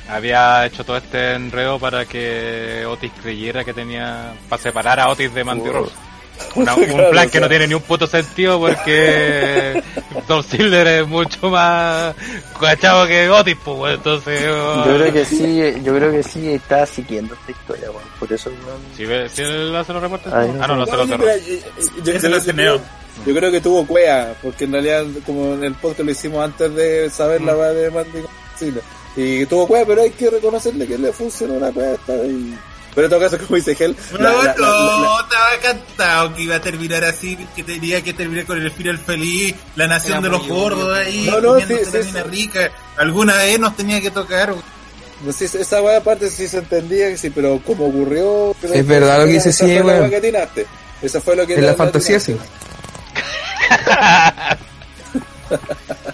había 0.09 0.65
hecho 0.67 0.85
todo 0.85 0.97
este 0.99 1.35
enredo 1.35 1.79
para 1.79 2.05
que 2.07 2.85
Otis 2.87 3.11
creyera 3.23 3.65
que 3.65 3.73
tenía 3.75 4.35
para 4.49 4.63
separar 4.63 5.01
a 5.01 5.09
Otis 5.09 5.35
de 5.35 5.45
Mandy. 5.45 5.69
Rose. 5.69 5.93
Una- 6.55 6.75
un 6.77 6.85
Claro, 6.85 7.11
plan 7.11 7.27
que 7.27 7.33
sea. 7.33 7.41
no 7.43 7.49
tiene 7.49 7.67
ni 7.69 7.75
un 7.75 7.83
puto 7.83 8.07
sentido 8.07 8.59
porque 8.61 9.83
Dolph 10.27 10.47
Ziggler 10.49 10.87
es 10.87 11.07
mucho 11.07 11.51
más 11.51 12.15
cachado 12.61 13.07
que 13.07 13.29
Otis, 13.29 13.57
pues, 13.65 13.95
entonces... 13.97 14.43
Yo 14.43 14.83
creo 14.85 15.13
que 15.13 15.25
sí, 15.25 15.63
yo 15.83 15.95
creo 15.95 16.11
que 16.13 16.23
sí 16.23 16.51
está 16.53 16.85
siguiendo 16.87 17.35
esta 17.35 17.51
historia, 17.53 17.91
weón. 17.91 18.03
Por 18.19 18.33
eso. 18.33 18.51
Si, 18.97 19.05
si 19.35 19.43
él 19.43 19.75
hace 19.77 19.93
los 19.93 20.03
reportes, 20.03 20.33
Ay, 20.33 20.51
ah, 20.61 20.67
no, 20.67 20.77
no 20.77 20.87
se 20.87 20.93
No, 20.93 20.99
yo, 21.05 21.07
cerró. 21.07 21.25
yo- 21.25 21.33
yo- 21.39 22.03
yo- 22.05 22.13
Ese 22.13 22.29
lo 22.29 22.39
yo- 22.39 22.45
teneo. 22.45 22.81
Yo 23.27 23.35
creo 23.35 23.51
que 23.51 23.61
tuvo 23.61 23.85
cuea, 23.85 24.33
porque 24.41 24.65
en 24.65 24.73
realidad, 24.73 25.05
como 25.27 25.55
en 25.55 25.65
el 25.65 25.75
podcast 25.75 26.01
lo 26.05 26.11
hicimos 26.13 26.45
antes 26.45 26.73
de 26.75 27.11
saber 27.11 27.41
la 27.41 27.57
weá 27.57 27.71
de 27.73 27.91
Mandy. 27.91 28.19
Y 29.17 29.45
tuvo 29.47 29.67
cueva, 29.67 29.85
pero 29.87 30.03
hay 30.03 30.11
que 30.11 30.31
reconocerle 30.31 30.87
que 30.87 30.97
le 30.97 31.13
funcionó 31.13 31.59
la 31.59 31.69
esta 31.69 32.13
vez. 32.13 32.33
Pero 32.99 33.07
en 33.07 33.11
todo 33.13 33.21
caso, 33.31 33.39
como 33.47 33.55
dice 33.55 33.77
Hel, 33.79 33.95
No, 34.11 34.19
la- 34.19 34.33
la- 34.33 34.43
la- 34.43 34.55
no, 34.57 35.05
la- 35.15 35.23
estaba 35.23 35.51
cantado 35.63 36.35
que 36.35 36.43
iba 36.43 36.57
a 36.57 36.61
terminar 36.61 37.05
así, 37.05 37.39
que 37.55 37.63
tenía 37.63 38.03
que 38.03 38.13
terminar 38.13 38.45
con 38.45 38.61
el 38.61 38.73
final 38.73 38.99
feliz, 38.99 39.55
la 39.77 39.87
nación 39.87 40.21
de 40.21 40.29
los 40.29 40.45
gordos 40.49 40.99
ahí, 40.99 41.29
No, 41.31 41.41
no, 41.41 41.61
sí, 41.61 41.67
sí, 41.69 41.99
mina 42.07 42.23
sí. 42.25 42.29
rica. 42.29 42.73
Alguna 42.97 43.35
vez 43.37 43.61
nos 43.61 43.77
tenía 43.77 44.01
que 44.01 44.11
tocar. 44.11 44.53
no 45.25 45.33
sé, 45.33 45.45
esa 45.45 45.81
weá 45.81 45.99
aparte 45.99 46.29
sí 46.29 46.49
se 46.49 46.59
entendía, 46.59 47.17
sí, 47.17 47.31
pero 47.31 47.61
como 47.65 47.87
ocurrió... 47.87 48.57
pero- 48.61 48.75
Es 48.75 48.85
verdad 48.85 49.21
lo 49.21 49.27
que 49.27 49.33
dice 49.35 49.51
esa 49.51 49.65
sí, 49.65 49.79
weón. 49.81 50.11
Esa 51.01 51.21
fue 51.21 51.37
lo 51.37 51.47
que 51.47 51.55
En 51.55 51.67
la 51.67 51.75
fantasía 51.75 52.19
sí. 52.19 52.37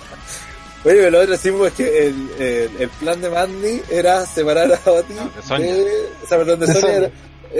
Oye, 0.84 0.94
pero 0.96 1.10
lo 1.10 1.20
otro 1.20 1.36
sí, 1.36 1.50
pues 1.50 1.72
que 1.72 2.06
el, 2.08 2.14
el, 2.38 2.70
el 2.78 2.88
plan 3.00 3.20
de 3.20 3.30
Mandy 3.30 3.80
era 3.90 4.26
separar 4.26 4.70
a 4.72 4.90
Otis 4.90 5.16
No, 5.16 5.30
de 5.30 5.42
Sonia. 5.48 5.74
de- 5.74 5.82
o 6.22 6.26
sea, 6.28 6.38
perdón, 6.38 6.60
de 6.60 6.66
De 6.66 6.72
Sonia. 6.72 6.80
Sonia. 6.94 6.96
era- 6.98 7.10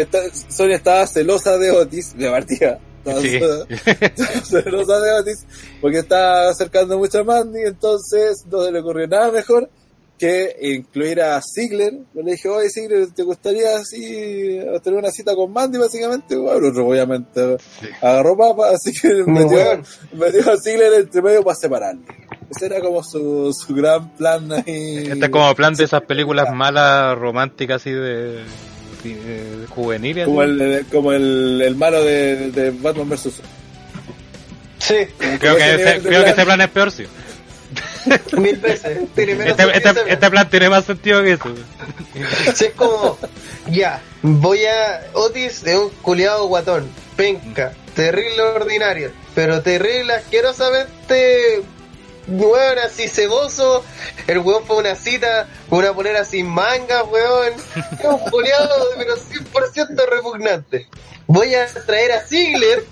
esta- 0.03 0.35
Sonia 0.51 0.77
estaba 0.77 1.07
celosa 1.07 1.57
de 1.59 1.71
Otis, 1.71 2.17
de 2.17 2.31
partida. 2.31 2.79
Estaba 2.99 3.21
Sí. 3.21 3.39
celosa 4.45 5.01
de 5.01 5.13
Otis 5.13 5.47
porque 5.81 5.99
estaba 5.99 6.49
acercando 6.51 6.99
mucho 6.99 7.21
a 7.21 7.25
Mandy, 7.25 7.61
entonces 7.63 8.45
no 8.51 8.65
se 8.65 8.73
le 8.73 8.81
ocurrió 8.81 9.07
nada 9.07 9.31
mejor 9.31 9.69
que 10.19 10.57
incluir 10.61 11.21
a 11.21 11.41
Ziggler. 11.43 11.93
Le 12.15 12.31
dije, 12.33 12.49
oye 12.49 12.71
Ziggler, 12.71 13.09
¿te 13.11 13.25
gustaría 13.25 13.77
así 13.77 14.59
tener 14.83 14.99
una 15.01 15.11
cita 15.11 15.35
con 15.35 15.53
Mandy 15.53 15.77
básicamente? 15.79 16.37
Bueno, 16.37 16.69
otro, 16.69 16.87
obviamente 16.87 17.57
agarró 18.01 18.37
papa, 18.37 18.71
así 18.71 18.93
que 18.93 19.09
metió, 19.27 19.57
weón. 19.59 19.85
metió 20.13 20.53
a 20.53 20.57
Ziggler 20.57 20.95
entre 21.01 21.21
medio 21.21 21.43
para 21.43 21.57
separarlo. 21.57 22.03
Ese 22.51 22.67
era 22.67 22.81
como 22.81 23.03
su, 23.03 23.53
su 23.55 23.75
gran 23.75 24.09
plan 24.17 24.51
ahí. 24.53 25.09
Este 25.11 25.25
es 25.27 25.31
como 25.31 25.55
plan 25.55 25.75
de 25.75 25.85
esas 25.85 26.03
películas 26.03 26.53
malas, 26.53 27.17
románticas 27.19 27.81
así 27.83 27.91
de, 27.91 28.43
de 29.03 29.67
juveniles. 29.71 30.27
Como 30.27 30.43
el, 30.43 30.87
como 30.93 31.13
el, 31.13 31.63
el 31.65 31.75
malo 31.77 32.03
de, 32.03 32.51
de 32.51 32.71
Batman 32.71 33.09
vs. 33.09 33.41
Sí, 34.79 34.95
Creo 35.39 35.57
que, 35.57 35.75
ese 35.75 35.95
que 36.03 36.09
plan. 36.09 36.27
ese 36.27 36.45
plan 36.45 36.61
es 36.61 36.69
peor, 36.69 36.91
sí. 36.91 37.05
mil 38.37 38.57
veces. 38.57 38.99
Tiene 39.15 39.35
menos 39.35 39.59
Este, 39.59 39.77
este, 39.77 39.89
ese- 39.91 40.13
este 40.13 40.31
plan 40.31 40.51
tiene 40.51 40.69
más 40.69 40.85
sentido 40.85 41.23
que 41.23 41.33
eso. 41.33 41.55
Sí, 42.55 42.67
es 42.67 42.73
como, 42.75 43.19
ya, 43.69 44.01
voy 44.23 44.61
a. 44.67 45.07
Otis 45.15 45.63
es 45.67 45.75
un 45.77 45.89
culiado 46.03 46.47
guatón, 46.49 46.87
penca, 47.17 47.73
terrible 47.95 48.43
ordinario, 48.43 49.11
pero 49.35 49.63
terrible 49.63 50.13
asquerosamente. 50.13 51.63
Weón, 52.27 52.79
así 52.79 53.09
ceboso. 53.09 53.85
El 54.27 54.39
weón 54.39 54.65
fue 54.65 54.77
una 54.77 54.95
cita 54.95 55.49
con 55.69 55.81
una 55.81 55.93
polera 55.93 56.25
sin 56.25 56.47
mangas, 56.47 57.05
weón. 57.11 57.53
Es 57.99 58.05
un 58.05 58.19
culiado, 58.31 58.89
pero 58.97 59.15
100% 59.17 60.09
repugnante. 60.09 60.89
Voy 61.27 61.55
a 61.55 61.67
traer 61.87 62.13
a 62.13 62.21
Ziggler, 62.21 62.85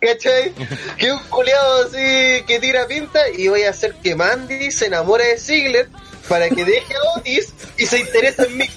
¿cachai? 0.00 0.52
Que 0.98 1.06
es 1.08 1.12
un 1.12 1.22
culiado 1.28 1.86
así 1.86 2.42
que 2.46 2.58
tira 2.60 2.86
pinta 2.86 3.28
y 3.28 3.48
voy 3.48 3.62
a 3.62 3.70
hacer 3.70 3.94
que 4.02 4.14
Mandy 4.14 4.70
se 4.70 4.86
enamore 4.86 5.26
de 5.28 5.38
Ziggler 5.38 5.88
para 6.28 6.48
que 6.48 6.64
deje 6.64 6.94
a 6.94 7.18
Otis 7.18 7.52
y 7.76 7.86
se 7.86 7.98
interese 8.00 8.42
en 8.46 8.56
mí. 8.58 8.68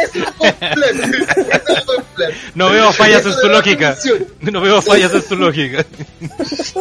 Es 0.00 0.14
un 0.16 0.26
buen 0.38 0.54
plan. 0.56 1.00
Es 1.00 1.78
un 1.78 1.86
buen 1.86 2.02
plan. 2.14 2.30
No 2.54 2.70
veo 2.70 2.92
fallas 2.92 3.24
en 3.24 3.32
su 3.32 3.48
lógica. 3.48 3.96
No 4.40 4.60
veo 4.60 4.82
fallas 4.82 5.12
en 5.14 5.22
su 5.22 5.36
lógica. 5.36 5.84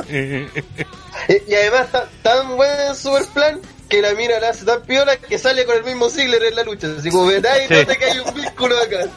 Y 0.09 1.51
y 1.51 1.55
además 1.55 1.85
está 1.85 2.09
tan 2.23 2.55
buen 2.57 2.95
super 2.95 3.25
plan 3.33 3.59
que 3.87 4.01
la 4.01 4.13
mina 4.13 4.39
la 4.39 4.49
hace 4.49 4.65
tan 4.65 4.81
piola 4.83 5.17
que 5.17 5.37
sale 5.37 5.65
con 5.65 5.77
el 5.77 5.83
mismo 5.83 6.09
Ziggler 6.09 6.43
en 6.43 6.55
la 6.55 6.63
lucha. 6.63 6.87
Así 6.97 7.09
como 7.09 7.29
ahí, 7.29 7.41
Sí. 7.67 7.73
note 7.73 7.97
que 7.97 8.05
hay 8.05 8.19
un 8.19 8.33
vínculo 8.33 8.75
acá. 8.77 9.07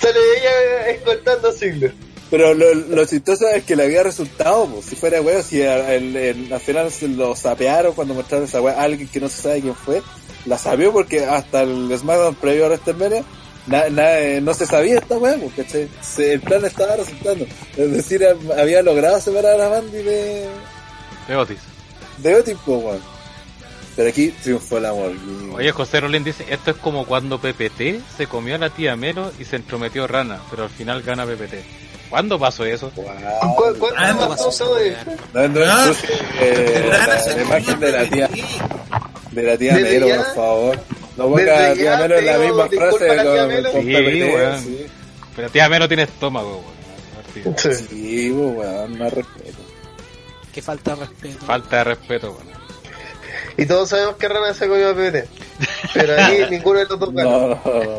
sale 0.00 0.20
ella 0.38 0.86
escoltando 0.90 1.48
a 1.48 1.52
Ziggler. 1.52 1.92
Pero 2.32 2.54
lo, 2.54 2.72
lo 2.74 3.04
chistoso 3.04 3.46
es 3.48 3.62
que 3.64 3.76
le 3.76 3.82
había 3.84 4.02
resultado, 4.02 4.64
pues, 4.66 4.86
si 4.86 4.96
fuera 4.96 5.20
weón, 5.20 5.42
si 5.42 5.60
a- 5.62 5.94
el- 5.94 6.16
el- 6.16 6.50
al 6.52 6.60
final 6.60 6.90
se 6.90 7.06
lo 7.06 7.36
sapearon 7.36 7.92
cuando 7.92 8.14
mostraron 8.14 8.48
esa 8.48 8.60
weá, 8.62 8.80
alguien 8.82 9.06
que 9.06 9.20
no 9.20 9.28
se 9.28 9.42
sabe 9.42 9.60
quién 9.60 9.74
fue, 9.74 10.02
la 10.46 10.56
sabió 10.56 10.92
porque 10.94 11.26
hasta 11.26 11.60
el 11.62 11.94
SmackDown 11.96 12.34
previo 12.36 12.64
a 12.64 12.68
WrestleMania 12.68 13.22
na, 13.66 13.88
na- 13.90 14.18
eh, 14.18 14.40
no 14.40 14.54
se 14.54 14.64
sabía 14.66 14.96
esta 14.98 15.18
weá. 15.18 15.36
Se- 16.00 16.32
el 16.32 16.40
plan 16.40 16.64
estaba 16.64 16.96
resultando. 16.96 17.46
Es 17.76 17.92
decir, 17.92 18.26
había 18.58 18.80
logrado 18.82 19.20
separar 19.20 19.60
a 19.60 19.68
Mandy 19.68 19.98
de, 20.02 20.46
De 21.28 21.36
Otis. 21.36 21.58
de 22.16 22.34
Otis, 22.34 22.56
pues, 22.64 22.82
weón. 22.82 23.00
Pero 23.94 24.08
aquí 24.08 24.30
triunfó 24.42 24.78
el 24.78 24.86
amor. 24.86 25.12
Oye, 25.54 25.70
José 25.70 26.00
Rolín 26.00 26.24
dice, 26.24 26.46
esto 26.48 26.70
es 26.70 26.78
como 26.78 27.04
cuando 27.04 27.38
PPT 27.38 28.00
se 28.16 28.26
comió 28.26 28.54
a 28.54 28.58
la 28.58 28.70
tía 28.70 28.96
Melo 28.96 29.30
y 29.38 29.44
se 29.44 29.56
entrometió 29.56 30.06
Rana, 30.06 30.40
pero 30.50 30.62
al 30.64 30.70
final 30.70 31.02
gana 31.02 31.26
PPT. 31.26 31.56
¿Cuándo 32.12 32.38
pasó 32.38 32.66
eso? 32.66 32.90
¿Cu 32.90 33.00
Wow. 33.00 33.74
¿Cuánto 33.78 34.20
no 34.20 34.28
pasó? 34.28 34.50
No, 35.32 35.48
no, 35.48 35.60
Ah, 35.64 35.90
eh, 36.42 36.90
la, 36.90 37.42
imagen 37.42 37.80
de 37.80 37.90
la 37.90 38.04
tía, 38.10 38.28
de 39.30 39.42
la 39.42 39.56
tía 39.56 39.72
Melo, 39.76 40.08
por 40.08 40.34
favor. 40.34 40.80
No 41.16 41.24
ponga 41.30 41.70
a 41.70 41.72
tía 41.72 41.96
Melo 41.96 42.18
en 42.18 42.26
la 42.26 42.36
misma 42.38 42.68
frase 42.68 43.06
con, 43.16 43.72
con 43.72 43.82
Sí. 44.62 44.86
Pero 45.34 45.48
tía 45.48 45.68
Melo 45.70 45.88
tiene 45.88 46.02
estómago, 46.02 46.62
weón. 47.34 47.56
Sí. 47.56 47.72
Sí, 47.72 48.30
weón, 48.30 48.98
más 48.98 49.10
respeto. 49.10 49.58
Que 50.52 50.60
falta 50.60 50.94
de 50.94 51.06
respeto. 51.06 51.46
Falta 51.46 51.78
de 51.78 51.84
respeto, 51.84 52.30
weón. 52.32 52.52
Y 53.56 53.64
todos 53.64 53.88
sabemos 53.88 54.16
que 54.16 54.28
Rana 54.28 54.52
se 54.52 54.68
comió 54.68 54.90
a 54.90 54.94
PPT. 54.94 55.28
Pero 55.94 56.14
ahí 56.18 56.46
ninguno 56.50 56.78
de 56.80 56.86
los 56.86 56.98
dos 56.98 57.14
ganó. 57.14 57.30
No, 57.30 57.48
no, 57.48 57.60
no. 57.64 57.98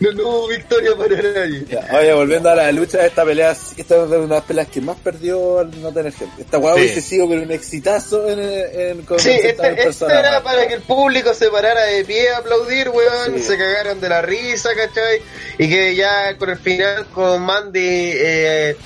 No, 0.00 0.12
no 0.12 0.28
hubo 0.28 0.48
victoria 0.48 0.90
para 0.96 1.16
nadie. 1.22 1.64
Ya, 1.70 1.86
Oye, 1.96 2.12
volviendo 2.12 2.50
a 2.50 2.54
la 2.56 2.72
lucha 2.72 2.98
de 2.98 3.06
esta 3.06 3.24
pelea, 3.24 3.52
esta 3.52 3.94
es 3.96 4.00
una 4.02 4.16
de 4.16 4.26
las 4.28 4.42
peleas 4.42 4.66
que 4.68 4.80
más 4.80 4.96
perdió 4.96 5.60
al 5.60 5.80
no 5.80 5.92
tener 5.92 6.12
gente. 6.12 6.42
Esta 6.42 6.58
weá 6.58 6.74
Sí. 6.74 6.80
hubiese 6.80 7.00
sido 7.00 7.28
pero 7.28 7.42
un 7.42 7.50
exitazo 7.52 8.28
en, 8.28 8.40
en 8.40 9.02
con 9.02 9.20
Sí, 9.20 9.30
este, 9.30 9.50
este 9.50 9.74
personaje. 9.84 10.18
era 10.18 10.42
para 10.42 10.66
que 10.66 10.74
el 10.74 10.82
público 10.82 11.32
se 11.34 11.48
parara 11.48 11.84
de 11.84 12.04
pie 12.04 12.30
a 12.30 12.38
aplaudir, 12.38 12.88
weón, 12.88 13.34
Sí. 13.36 13.42
se 13.44 13.56
cagaron 13.58 14.00
de 14.00 14.08
la 14.08 14.20
risa, 14.22 14.70
¿cachai? 14.74 15.22
Y 15.58 15.68
que 15.68 15.94
ya 15.94 16.36
con 16.38 16.50
el 16.50 16.58
final 16.58 17.06
con 17.14 17.42
Mandy 17.42 18.10
eh, 18.14 18.76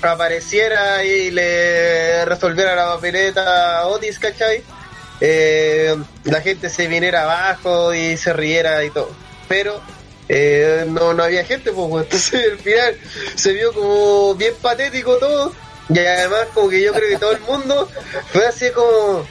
apareciera 0.00 1.04
y 1.04 1.30
le 1.30 2.24
resolviera 2.24 2.74
la 2.74 2.86
papeleta 2.94 3.80
a 3.80 3.86
Otis, 3.88 4.18
¿cachai? 4.18 4.62
Eh, 5.24 5.96
la 6.24 6.40
gente 6.40 6.68
se 6.68 6.88
viniera 6.88 7.22
abajo 7.22 7.94
y 7.94 8.16
se 8.16 8.32
riera 8.32 8.84
y 8.84 8.90
todo. 8.90 9.08
Pero 9.48 9.80
eh, 10.28 10.84
no, 10.88 11.14
no 11.14 11.22
había 11.22 11.44
gente, 11.44 11.70
pues, 11.70 11.86
entonces 12.04 12.52
al 12.52 12.58
final 12.58 12.96
se 13.36 13.52
vio 13.52 13.72
como 13.72 14.34
bien 14.34 14.54
patético 14.60 15.16
todo. 15.18 15.52
Y 15.88 15.98
además 16.00 16.48
como 16.52 16.68
que 16.68 16.82
yo 16.82 16.92
creo 16.92 17.08
que 17.08 17.18
todo 17.18 17.32
el 17.32 17.40
mundo 17.40 17.88
fue 18.32 18.46
así 18.46 18.70
como... 18.70 19.24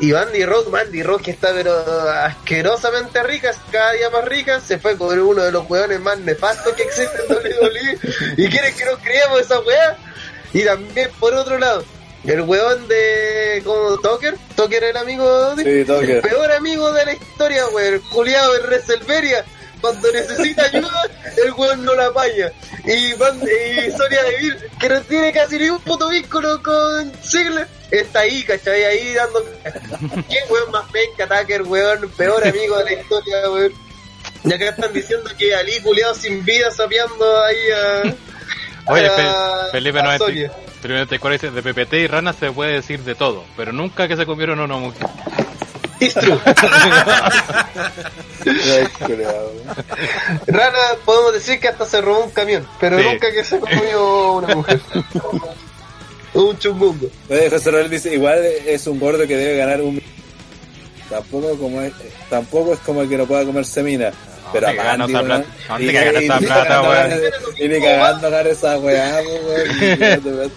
Y 0.00 0.12
Mandy 0.12 0.44
Rock, 0.44 0.68
Mandy 0.68 1.02
Rock 1.02 1.22
que 1.22 1.30
está 1.32 1.52
pero 1.52 1.74
asquerosamente 2.10 3.20
rica, 3.22 3.52
cada 3.72 3.92
día 3.92 4.10
más 4.10 4.24
rica, 4.26 4.60
se 4.60 4.78
fue 4.78 4.96
con 4.96 5.18
uno 5.18 5.42
de 5.42 5.50
los 5.50 5.68
hueones 5.68 5.98
más 6.00 6.18
nefastos 6.18 6.74
que 6.74 6.82
existen 6.82 7.20
en 7.26 7.36
WWE. 7.36 7.98
¿Y 8.36 8.48
quieren 8.48 8.76
que 8.76 8.84
nos 8.84 8.98
creamos 8.98 9.40
esa 9.40 9.58
weá? 9.60 9.96
Y 10.52 10.62
también 10.62 11.10
por 11.18 11.34
otro 11.34 11.58
lado, 11.58 11.84
el 12.24 12.40
hueón 12.42 12.88
de 12.88 13.62
como 13.64 13.96
Tucker, 13.98 14.36
Tucker 14.56 14.84
el 14.84 14.96
amigo 14.96 15.54
de 15.54 15.64
Sí, 15.82 15.84
Tucker. 15.86 16.10
el 16.10 16.20
peor 16.22 16.52
amigo 16.52 16.92
de 16.92 17.04
la 17.06 17.12
historia, 17.12 17.66
weón, 17.68 17.94
el 17.94 18.00
culiado 18.02 18.52
de 18.54 18.60
WrestleMania. 18.60 19.44
Cuando 19.80 20.10
necesita 20.10 20.64
ayuda, 20.64 21.02
el 21.44 21.52
weón 21.52 21.84
no 21.84 21.94
la 21.94 22.06
apaña. 22.06 22.50
Y, 22.84 23.12
Van- 23.14 23.40
y 23.40 23.90
Sonia 23.92 24.22
Deville, 24.24 24.58
que 24.80 24.88
no 24.88 25.00
tiene 25.02 25.32
casi 25.32 25.56
ni 25.58 25.70
un 25.70 25.78
puto 25.80 26.08
vínculo 26.08 26.60
con 26.64 27.12
Ziggler, 27.22 27.68
está 27.92 28.20
ahí, 28.20 28.42
¿cachai? 28.42 28.82
Ahí 28.84 29.14
dando... 29.14 29.40
¿Quién 30.28 30.44
weón 30.50 30.70
más 30.72 30.84
penca, 30.90 31.28
Tucker, 31.28 31.62
weón? 31.62 32.10
Peor 32.16 32.44
amigo 32.48 32.76
de 32.78 32.84
la 32.84 32.92
historia, 32.94 33.50
weón. 33.50 33.72
Y 34.44 34.52
acá 34.52 34.68
están 34.70 34.92
diciendo 34.92 35.30
que 35.38 35.54
Ali, 35.54 35.80
culiado 35.80 36.14
sin 36.16 36.44
vida, 36.44 36.70
sapeando 36.72 37.42
ahí 37.44 37.70
a... 37.70 38.02
Oye, 38.92 39.06
a- 39.06 39.68
Felipe 39.70 40.00
a 40.00 40.02
90 40.02 40.24
Sonia. 40.80 41.06
Felipe 41.06 41.18
94 41.18 41.30
dice, 41.32 41.50
de 41.50 41.62
PPT 41.62 41.92
y 41.94 42.06
Rana 42.06 42.32
se 42.32 42.50
puede 42.52 42.72
decir 42.74 43.00
de 43.00 43.14
todo, 43.14 43.44
pero 43.56 43.72
nunca 43.72 44.06
que 44.08 44.16
se 44.16 44.24
comieron 44.26 44.60
una 44.60 44.76
mujer. 44.76 45.06
It's 46.00 46.14
true. 46.14 46.38
Rana, 50.46 50.78
podemos 51.04 51.32
decir 51.34 51.58
que 51.60 51.68
hasta 51.68 51.84
se 51.86 52.00
robó 52.00 52.24
un 52.24 52.30
camión, 52.30 52.66
pero 52.80 52.98
Sí. 52.98 53.04
nunca 53.04 53.30
que 53.32 53.44
se 53.44 53.58
comió 53.58 54.32
una 54.34 54.54
mujer. 54.54 54.80
un 56.34 56.58
chungungo. 56.58 57.08
Oye, 57.28 57.50
José 57.50 57.70
Raúl 57.70 57.90
dice, 57.90 58.14
igual 58.14 58.38
es 58.66 58.86
un 58.86 58.98
gordo 59.00 59.26
que 59.26 59.36
debe 59.36 59.56
ganar 59.58 59.80
un... 59.82 60.00
Tampoco 61.10 61.56
como 61.58 61.80
es, 61.80 61.92
tampoco 62.28 62.74
es 62.74 62.78
como 62.80 63.02
el 63.02 63.08
que 63.08 63.16
no 63.16 63.26
pueda 63.26 63.44
comer 63.44 63.64
semina. 63.64 64.10
Pero 64.52 64.66
¿Dónde 64.66 64.80
a 64.80 64.96
Mandy, 64.96 65.12
esa 65.12 65.22
weón. 65.22 65.26
plata? 65.26 65.44
¿Dónde 65.68 67.30
Y- 67.58 67.68
ni 67.68 67.80
cagando 67.80 68.26
a 68.26 68.30
ganar 68.30 68.46
esa 68.46 68.78
weá, 68.78 69.20
weón. 69.22 70.52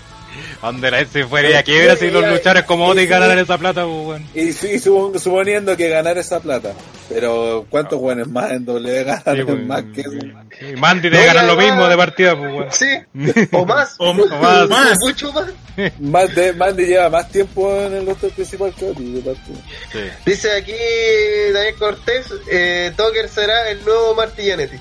¿Dónde 0.62 0.92
la 0.92 1.06
se 1.06 1.26
fuera 1.26 1.60
a 1.60 1.64
quiebra 1.64 1.96
si 1.96 2.10
los 2.12 2.26
luchadores 2.28 2.64
como 2.64 2.88
Otis 2.88 3.10
ganaran 3.10 3.40
esa 3.40 3.58
plata, 3.58 3.84
pues, 3.84 3.96
weón? 4.08 4.26
Y 4.36 4.54
sí, 4.54 4.80
supo- 4.80 5.18
suponiendo 5.20 5.76
que 5.76 5.90
ganar 5.90 6.18
esa 6.18 6.40
plata. 6.40 6.74
Pero 7.10 7.66
¿cuántos 7.70 8.00
weones 8.00 8.28
más 8.28 8.52
en 8.52 8.64
W 8.66 9.04
ganan 9.04 9.36
Sí, 9.36 9.44
pues, 9.44 9.66
más 9.66 9.84
que 9.94 10.02
eso? 10.02 10.12
sí, 10.12 10.66
Mandy 10.78 11.10
No, 11.10 11.16
debe 11.18 11.26
ganar 11.28 11.46
lo 11.46 11.56
mismo 11.58 11.88
de 11.88 11.98
partida, 11.98 12.38
pues, 12.38 12.54
weón. 12.54 12.68
Sí, 12.72 12.88
o 13.52 13.66
más. 13.66 13.96
O, 13.98 14.14
más. 14.14 14.70
más. 14.70 14.98
Mucho 15.02 15.34
más. 15.34 15.46
Más 16.00 16.34
de, 16.36 16.54
Mandy 16.54 16.86
lleva 16.86 17.10
más 17.10 17.30
tiempo 17.30 17.74
en 17.76 17.94
el 17.94 18.06
roster 18.06 18.30
principal 18.32 18.74
que 18.74 18.86
parte. 18.86 19.40
Sí. 19.92 20.00
Dice 20.26 20.52
aquí 20.56 20.74
Daniel 21.54 21.76
Cortés, 21.76 22.28
eh, 22.52 22.92
Tucker 22.96 23.28
será 23.30 23.70
el 23.72 23.84
nuevo 23.84 24.16
Marty 24.16 24.48
Jannetty. 24.48 24.78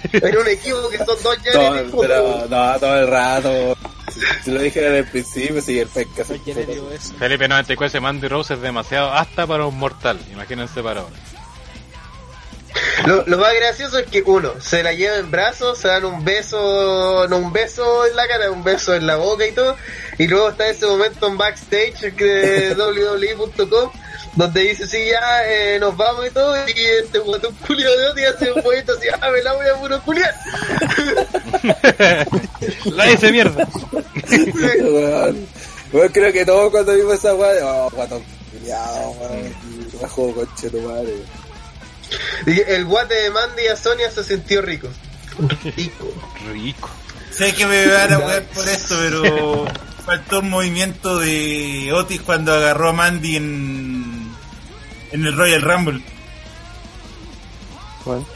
En 0.12 0.38
un 0.38 0.48
equipo 0.48 0.88
que 0.88 0.98
son 0.98 1.06
dos 1.06 1.18
Todo, 1.22 1.36
Jannetty. 1.42 1.96
pero, 2.00 2.46
no, 2.48 2.78
todo 2.78 2.98
el 3.00 3.06
rato. 3.08 3.76
Si, 4.12 4.20
si 4.44 4.50
lo 4.50 4.60
dije 4.60 4.86
en 4.86 4.94
el 4.94 5.04
principio, 5.04 5.60
sí, 5.60 5.78
el 5.78 5.88
pesca 5.88 6.24
se 6.24 6.38
digo 6.38 6.90
eso. 6.90 7.14
Felipe 7.18 7.48
94 7.48 8.00
Mandy 8.00 8.28
Rose 8.28 8.54
es 8.54 8.60
demasiado 8.60 9.12
hasta 9.12 9.46
para 9.46 9.66
un 9.66 9.78
mortal. 9.78 10.18
Imagínense 10.32 10.82
para 10.82 11.00
ahora. 11.00 11.14
Lo, 13.06 13.24
lo 13.26 13.38
más 13.38 13.54
gracioso 13.54 13.98
es 13.98 14.06
que 14.06 14.22
uno 14.22 14.52
se 14.60 14.82
la 14.82 14.92
lleva 14.92 15.16
en 15.16 15.30
brazos, 15.30 15.78
se 15.78 15.88
dan 15.88 16.04
un 16.04 16.24
beso, 16.24 17.26
no 17.28 17.38
un 17.38 17.52
beso 17.52 18.06
en 18.06 18.14
la 18.14 18.28
cara, 18.28 18.50
un 18.50 18.62
beso 18.62 18.94
en 18.94 19.06
la 19.06 19.16
boca 19.16 19.46
y 19.46 19.52
todo, 19.52 19.76
y 20.18 20.28
luego 20.28 20.50
está 20.50 20.68
ese 20.68 20.86
momento 20.86 21.26
en 21.26 21.36
backstage 21.36 22.12
de 22.14 22.74
www.com 22.76 23.90
donde 24.34 24.60
dice 24.60 24.86
sí 24.86 24.98
ya 25.10 25.44
eh, 25.46 25.78
nos 25.80 25.96
vamos 25.96 26.26
y 26.26 26.30
todo, 26.30 26.56
y 26.68 26.72
este 27.02 27.18
botón 27.18 27.54
culiado 27.66 27.96
de 27.98 28.08
Oti 28.08 28.24
hace 28.24 28.52
un 28.52 28.62
poquito 28.62 28.92
así, 28.96 29.08
ah 29.20 29.30
me 29.30 29.42
la 29.42 29.52
voy 29.54 29.66
a 29.66 29.74
puro 29.74 30.02
culiar. 30.02 30.34
La 32.94 33.06
dice 33.06 33.32
mierda. 33.32 33.66
Weón, 35.92 36.12
creo 36.12 36.32
que 36.32 36.44
todos 36.44 36.70
cuando 36.70 36.94
vimos 36.94 37.14
esa 37.14 37.34
weá, 37.34 37.64
oh, 37.64 37.90
guatón 37.90 38.22
y 38.64 39.96
Bajo 40.00 40.34
coche 40.34 40.70
tu 40.70 40.80
madre. 40.80 41.14
Y 42.46 42.60
el 42.60 42.84
guate 42.84 43.14
de 43.14 43.30
Mandy 43.30 43.66
a 43.68 43.76
Sonia 43.76 44.10
se 44.10 44.24
sintió 44.24 44.62
rico. 44.62 44.88
Rico. 45.76 46.12
Rico. 46.52 46.90
Sé 47.30 47.54
que 47.54 47.66
me 47.66 47.86
van 47.86 48.12
a 48.12 48.18
wear 48.18 48.42
por 48.44 48.68
esto, 48.68 48.96
pero 48.98 49.66
faltó 50.04 50.40
un 50.40 50.50
movimiento 50.50 51.18
de 51.18 51.92
Otis 51.92 52.20
cuando 52.22 52.52
agarró 52.52 52.88
a 52.88 52.92
Mandy 52.92 53.36
en, 53.36 54.09
en 55.12 55.26
el 55.26 55.36
Royal 55.36 55.62
Rumble. 55.62 56.00
Bueno, 58.04 58.26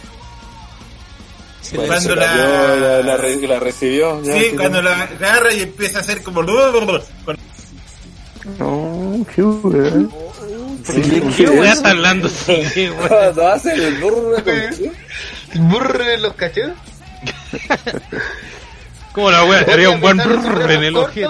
Sí, 1.63 1.77
Bueno, 1.77 1.93
Cuando 1.95 2.15
la- 2.17 2.77
la, 2.77 3.03
la, 3.03 3.17
re- 3.17 3.37
la 3.49 3.59
recibió. 3.59 4.23
ya, 4.23 4.35
Sí, 4.39 4.51
cuando 4.55 4.83
la 4.83 5.03
agarra 5.05 5.53
y 5.55 5.63
empieza 5.63 5.99
a 5.99 6.01
hacer 6.03 6.23
como... 6.23 6.43
no, 8.59 9.27
qué 9.35 9.43
weón. 9.43 10.13
¿Qué 11.35 11.47
weá 11.49 11.73
está 11.73 11.91
hablando 11.93 12.29
weón? 12.49 12.95
Cuando 13.09 13.49
hace 13.49 13.73
el 13.75 13.95
burro 13.99 14.45
qué? 14.45 14.93
Brrr 15.55 16.03
en 16.03 16.23
los 16.23 16.35
cachetes. 16.35 16.75
¿Cómo 19.13 19.31
la 19.31 19.45
weá? 19.45 19.65
Sería 19.65 19.89
un 19.89 20.01
buen 20.03 20.19
brrr 20.19 20.71
en 20.73 20.85
el 20.85 20.97
ojete. 20.97 21.29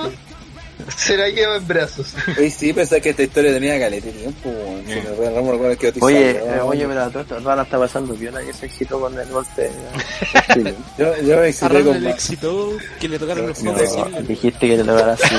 Se 0.96 1.16
la 1.16 1.28
lleva 1.28 1.56
en 1.56 1.66
brazos. 1.66 2.14
Oye, 2.38 2.50
sí, 2.50 2.72
pensé 2.72 3.00
que 3.00 3.10
esta 3.10 3.22
historia 3.22 3.52
tenía 3.52 3.78
caleta 3.78 4.06
de 4.06 4.12
tiempo. 4.12 4.48
weón. 4.50 4.84
Si 4.86 4.94
no 5.00 5.30
no 5.30 5.42
me 5.42 5.52
recuerdo 5.52 5.78
que 5.78 5.88
Otis 5.88 6.02
Oye, 6.02 6.86
mira, 6.86 7.08
todo 7.10 7.22
esto 7.22 7.40
Rana 7.40 7.62
está 7.62 7.78
pasando 7.78 8.14
viola 8.14 8.42
y 8.42 8.52
se 8.52 8.66
agitó 8.66 9.00
con 9.00 9.18
el 9.18 9.28
golpe. 9.28 9.70
Yo, 10.98 11.16
yo 11.22 11.36
me 11.38 11.48
excité 11.48 11.82
con 11.84 11.96
el 11.96 12.02
más. 12.02 12.14
éxito 12.14 12.72
que 13.00 13.08
le 13.08 13.18
tocaron 13.18 13.46
los 13.48 13.62
no. 13.62 13.72
Dijiste 14.22 14.68
que 14.68 14.76
te 14.76 14.84
lo 14.84 14.94
darás 14.94 15.20
así. 15.22 15.34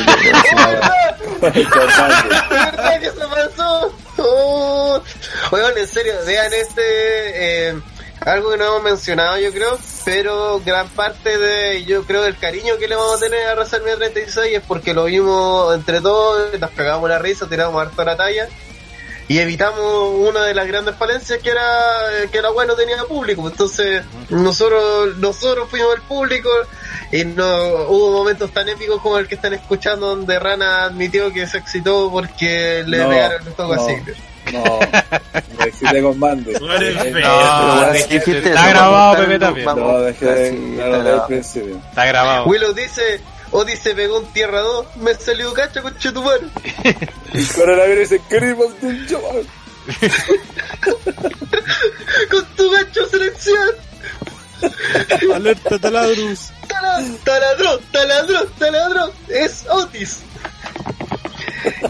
con 1.45 1.85
Mandy. 1.87 2.29
¡De 2.29 2.55
verdad 2.55 2.99
que 2.99 3.05
se 3.11 3.27
pasó! 3.27 3.93
Oh. 4.17 5.01
Oigan, 5.51 5.77
en 5.77 5.87
serio, 5.87 6.13
vean 6.25 6.51
este... 6.53 6.81
eh, 7.69 7.75
algo 8.25 8.51
que 8.51 8.57
no 8.57 8.65
hemos 8.65 8.83
mencionado, 8.83 9.37
yo 9.37 9.51
creo, 9.51 9.77
pero 10.03 10.59
gran 10.65 10.89
parte 10.89 11.37
de, 11.37 11.85
yo 11.85 12.03
creo, 12.05 12.23
del 12.23 12.37
cariño 12.37 12.77
que 12.77 12.87
le 12.87 12.95
vamos 12.95 13.17
a 13.17 13.19
tener 13.19 13.47
a 13.47 13.53
WrestleMania 13.53 13.97
36 13.97 14.57
es 14.57 14.63
porque 14.63 14.93
lo 14.93 15.05
vimos 15.05 15.73
entre 15.75 16.01
todos, 16.01 16.59
nos 16.59 16.71
cagamos 16.71 17.07
la 17.09 17.19
risa, 17.19 17.47
tiramos 17.47 17.79
harto 17.79 18.03
la 18.03 18.17
talla 18.17 18.47
y 19.27 19.39
evitamos 19.39 20.13
una 20.19 20.43
de 20.43 20.53
las 20.53 20.67
grandes 20.67 20.95
falencias 20.95 21.39
que 21.41 21.49
era 21.49 21.63
que 22.31 22.41
la 22.41 22.51
web 22.51 22.67
no 22.67 22.75
tenía 22.75 23.03
público. 23.05 23.47
Entonces, 23.47 24.03
nosotros 24.29 25.17
nosotros 25.17 25.67
fuimos 25.69 25.95
el 25.95 26.01
público 26.01 26.49
y 27.11 27.25
no 27.25 27.45
hubo 27.87 28.11
momentos 28.11 28.51
tan 28.51 28.69
épicos 28.69 29.01
como 29.01 29.17
el 29.17 29.27
que 29.27 29.35
están 29.35 29.53
escuchando 29.53 30.15
donde 30.15 30.37
Rana 30.37 30.83
admitió 30.83 31.31
que 31.31 31.47
se 31.47 31.57
excitó 31.57 32.09
porque 32.11 32.83
le 32.85 32.97
No, 32.99 33.09
pegaron 33.09 33.47
el 33.47 33.53
toque 33.53 33.75
no. 33.75 33.85
Ziggler. 33.87 34.34
No, 34.53 34.79
me 35.59 35.65
excité 35.65 36.01
con 36.01 36.19
Eh, 36.81 37.11
feo. 37.13 37.21
No, 37.21 37.91
dijiste, 37.91 38.13
dijiste 38.19 38.49
está 38.49 38.69
grabado, 38.69 39.15
Pepe. 39.53 39.65
No, 39.65 39.99
dejé 40.01 40.25
de 40.25 40.51
principio. 41.27 41.77
Está 41.89 42.05
grabado. 42.05 42.45
Willow 42.45 42.73
dice, 42.73 43.19
Odi 43.51 43.75
se 43.75 43.93
pegó 43.95 44.19
un 44.19 44.25
tierra 44.33 44.61
2, 44.61 44.97
me 44.97 45.13
salió 45.15 45.53
cacha 45.53 45.81
con 45.81 45.97
Chetumano. 45.97 46.47
Coronavirus 47.55 48.09
dice, 48.09 48.21
queremos 48.29 48.79
de 48.81 48.87
un 48.87 49.07
chaval. 49.07 49.45
con 52.31 52.45
tu 52.55 52.71
gancho 52.71 53.05
selección. 53.07 53.69
Alerta 55.33 55.77
taladrus. 55.79 56.51
Tala- 56.67 57.03
Taladró, 57.23 57.77
taladró, 57.91 58.45
taladró. 58.57 59.11
Es 59.29 59.65
Otis. 59.69 60.19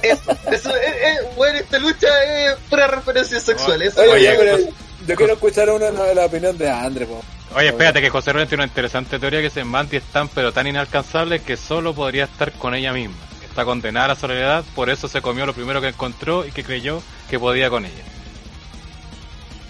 Eso, 0.02 0.38
eso, 0.52 0.76
eh, 0.76 0.82
eh, 1.04 1.18
bueno, 1.36 1.60
esta 1.60 1.80
lucha 1.80 2.08
es 2.24 2.56
pura 2.70 2.88
referencia 2.88 3.40
sexual. 3.40 3.82
Eso 3.82 4.02
Oye, 4.02 4.32
es 4.32 4.66
yo 5.08 5.16
quiero 5.16 5.34
escuchar 5.34 5.70
una, 5.70 5.92
la, 5.92 6.14
la 6.14 6.26
opinión 6.26 6.58
de 6.58 6.70
Andre, 6.70 7.06
po. 7.06 7.24
Oye, 7.56 7.68
espérate 7.68 8.02
que 8.02 8.10
José 8.10 8.34
Rubén 8.34 8.48
tiene 8.48 8.64
una 8.64 8.70
interesante 8.70 9.20
teoría 9.20 9.42
que 9.42 9.60
en 9.60 9.68
Mandy 9.68 9.98
es 9.98 10.04
tan 10.04 10.28
pero 10.28 10.52
tan 10.52 10.68
inalcanzable 10.68 11.40
que 11.40 11.56
solo 11.56 11.94
podría 11.94 12.26
estar 12.26 12.52
con 12.52 12.76
ella 12.76 12.92
misma. 12.92 13.16
Está 13.48 13.64
condenada 13.64 14.06
a 14.06 14.10
la 14.10 14.16
soledad, 14.16 14.66
por 14.76 14.90
eso 14.90 15.08
se 15.08 15.22
comió 15.22 15.46
lo 15.46 15.54
primero 15.54 15.80
que 15.80 15.88
encontró 15.88 16.46
y 16.46 16.52
que 16.52 16.64
creyó 16.64 17.02
que 17.30 17.40
podía 17.40 17.70
con 17.70 17.86
ella. 17.86 18.04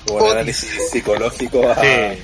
Un 0.09 0.31
análisis 0.31 0.89
psicológico 0.89 1.67
a, 1.69 1.83
él, 1.83 2.19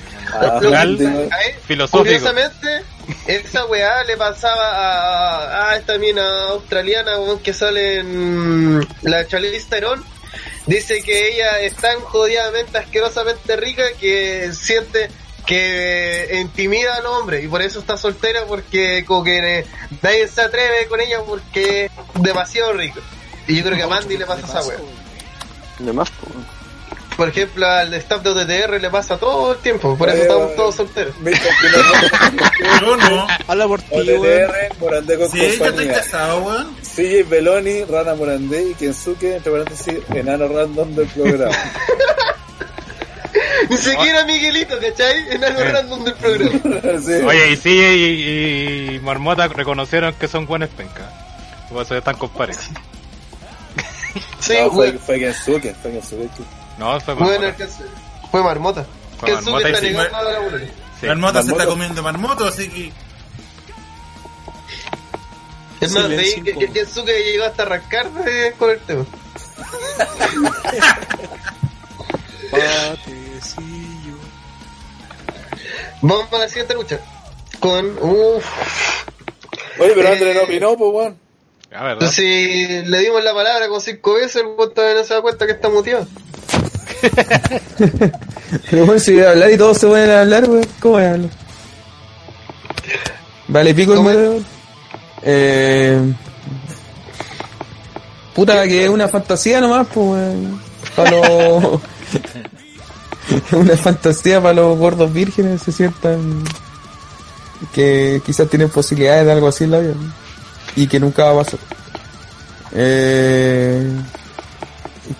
Filosófico. 1.66 2.04
Curiosamente, 2.04 2.82
esa 3.26 3.64
weá 3.66 4.04
le 4.04 4.16
pasaba 4.16 4.70
a, 4.70 5.70
a 5.70 5.76
esta 5.76 5.98
mina 5.98 6.48
australiana 6.48 7.12
que 7.42 7.52
sale 7.52 8.00
en 8.00 8.86
la 9.02 9.26
Charlize 9.26 9.68
Theron. 9.68 10.04
Dice 10.66 11.02
que 11.02 11.34
ella 11.34 11.60
es 11.60 11.74
tan 11.76 12.00
jodidamente 12.00 12.78
asquerosamente 12.78 13.56
rica 13.56 13.82
que 13.98 14.52
siente 14.52 15.10
que 15.46 16.38
intimida 16.40 16.94
al 16.94 17.06
hombre 17.06 17.42
y 17.42 17.48
por 17.48 17.62
eso 17.62 17.80
está 17.80 17.96
soltera 17.96 18.44
porque 18.46 19.04
como 19.04 19.24
que 19.24 19.66
nadie 20.00 20.28
se 20.28 20.40
atreve 20.40 20.86
con 20.86 21.00
ella 21.00 21.18
porque 21.26 21.86
es 21.86 22.22
demasiado 22.22 22.72
rico. 22.74 23.00
Y 23.48 23.56
yo 23.56 23.64
creo 23.64 23.76
que 23.76 23.82
a 23.82 23.88
Mandy 23.88 24.16
le 24.16 24.26
pasa 24.26 24.46
esa 24.46 24.62
weá. 24.62 24.78
De. 24.78 25.92
Por 27.16 27.28
ejemplo, 27.28 27.66
al 27.66 27.92
staff 27.94 28.22
de 28.22 28.30
OTTR 28.30 28.80
le 28.80 28.90
pasa 28.90 29.16
todo 29.18 29.52
el 29.52 29.58
tiempo, 29.58 29.96
por 29.96 30.08
eso 30.08 30.22
estamos 30.22 30.54
todos 30.56 30.74
solteros. 30.76 31.14
Yo 32.80 32.96
no. 32.96 33.26
Habla 33.46 33.66
por 33.68 33.80
ti. 33.82 33.94
OTTR, 33.94 34.78
Morandé 34.80 35.18
con 35.18 35.30
Sí, 35.30 35.38
yo 35.38 35.44
estoy 35.44 35.68
compañía. 35.68 35.92
casado, 35.94 36.42
weón. 36.42 36.76
Beloni, 37.28 37.84
Rana 37.84 38.14
Morandé 38.14 38.70
y 38.70 38.74
Kensuke, 38.74 39.36
entre 39.36 39.52
paréntesis, 39.52 39.94
enano 40.14 40.48
random 40.48 40.94
del 40.94 41.06
programa. 41.08 41.56
Ni 43.70 43.76
siquiera 43.76 44.24
Miguelito, 44.26 44.78
¿cachai? 44.80 45.32
Enano 45.34 45.60
Eh. 45.60 45.72
random 45.72 46.04
del 46.04 46.14
programa. 46.14 46.60
sí. 47.06 47.12
Oye, 47.24 47.50
y 47.52 47.56
sí, 47.56 47.70
y, 47.70 48.94
y 48.96 49.00
Marmota 49.00 49.48
reconocieron 49.48 50.12
que 50.14 50.28
son 50.28 50.46
buenas 50.46 50.68
pencas. 50.70 51.06
Por 51.70 51.82
eso 51.82 51.96
están 51.96 52.16
compadres. 52.16 52.58
Sí, 54.40 54.54
no, 54.60 54.70
fue, 54.72 54.92
fue 54.92 55.18
Kensuke, 55.18 55.74
fue 55.80 55.92
Kensuke. 55.92 56.28
No, 56.78 56.98
fue 57.00 57.14
Marmota. 57.14 57.56
que 57.56 57.66
fue 58.30 58.42
Marmota. 58.42 58.86
Fue 59.18 59.28
que 59.28 59.34
Marmota 59.34 59.68
está 59.68 59.80
sí. 59.80 59.86
Sí. 61.00 61.06
Se 61.42 61.50
está 61.52 61.66
comiendo 61.66 62.02
marmoto, 62.02 62.44
así 62.46 62.68
que... 62.68 62.92
Es 65.80 65.90
más, 65.92 66.08
de 66.08 66.16
ahí 66.18 66.24
Silencio 66.26 66.58
que, 66.60 66.66
que. 66.66 66.72
Kensuke 66.72 67.24
llegó 67.24 67.44
hasta 67.44 67.62
arrancar 67.64 68.10
de- 68.12 68.52
con 68.56 68.70
el 68.70 68.78
tema. 68.80 69.04
Patecillo. 72.52 74.16
Vamos 76.02 76.32
a 76.32 76.38
la 76.38 76.48
siguiente 76.48 76.74
lucha. 76.74 77.00
Con. 77.60 77.96
Uff. 78.00 78.44
Oye, 79.78 79.92
pero 79.94 80.08
Eh, 80.08 80.12
Andre 80.12 80.34
no 80.34 80.42
opinó, 80.42 80.76
pues, 80.76 80.90
weón. 80.92 81.18
¿verdad? 81.70 82.10
Si 82.10 82.82
le 82.84 82.98
dimos 83.00 83.24
la 83.24 83.32
palabra 83.34 83.68
con 83.68 83.80
cinco 83.80 84.14
veces, 84.14 84.36
el 84.36 84.46
weón 84.46 84.74
todavía 84.74 84.98
no 85.00 85.04
se 85.04 85.14
da 85.14 85.22
cuenta 85.22 85.46
que 85.46 85.52
está 85.52 85.68
muteado. 85.68 86.06
Pero 88.70 88.86
bueno, 88.86 89.00
si 89.00 89.14
voy 89.14 89.22
a 89.22 89.30
hablar 89.30 89.50
y 89.50 89.56
todos 89.56 89.78
se 89.78 89.86
ponen 89.86 90.10
a 90.10 90.20
hablar, 90.20 90.48
weón, 90.48 90.66
¿cómo 90.80 90.94
voy 90.94 91.04
a 91.04 91.10
hablar? 91.12 91.30
Vale, 93.48 93.74
pico 93.74 94.10
el. 94.10 94.44
Eh. 95.22 96.14
Puta, 98.34 98.64
que 98.64 98.84
es 98.84 98.90
una 98.90 99.08
fantasía 99.08 99.60
nomás, 99.60 99.86
pues, 99.92 100.06
weón. 100.06 100.60
Para 100.96 101.10
los. 101.10 101.80
una 103.52 103.76
fantasía 103.76 104.40
para 104.40 104.54
los 104.54 104.78
gordos 104.78 105.12
vírgenes, 105.12 105.62
se 105.62 105.72
sientan. 105.72 106.44
que 107.74 108.22
quizás 108.24 108.48
tienen 108.48 108.68
posibilidades 108.68 109.26
de 109.26 109.32
algo 109.32 109.48
así 109.48 109.64
en 109.64 109.70
la 109.70 109.80
vida. 109.80 109.94
¿no? 109.94 110.12
Y 110.76 110.86
que 110.86 111.00
nunca 111.00 111.24
va 111.24 111.40
a 111.40 111.44
pasar. 111.44 111.60
Eh. 112.72 113.86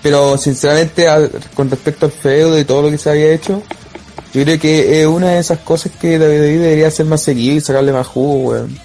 Pero 0.02 0.39
sinceramente, 0.39 1.07
con 1.55 1.70
respecto 1.70 2.07
al 2.07 2.12
feudo 2.12 2.59
y 2.59 2.65
todo 2.65 2.83
lo 2.83 2.91
que 2.91 2.99
se 2.99 3.11
había 3.11 3.33
hecho, 3.33 3.62
yo 4.33 4.43
creo 4.44 4.59
que 4.59 5.02
es 5.02 5.07
una 5.07 5.31
de 5.31 5.39
esas 5.41 5.59
cosas 5.59 5.93
que 6.01 6.19
WWE 6.19 6.59
debería 6.59 6.89
hacer 6.89 7.05
más 7.07 7.23
seguido 7.23 7.57
y 7.57 7.61
sacarle 7.61 7.93
más 7.93 8.07
jugo, 8.07 8.51
weón. 8.51 8.78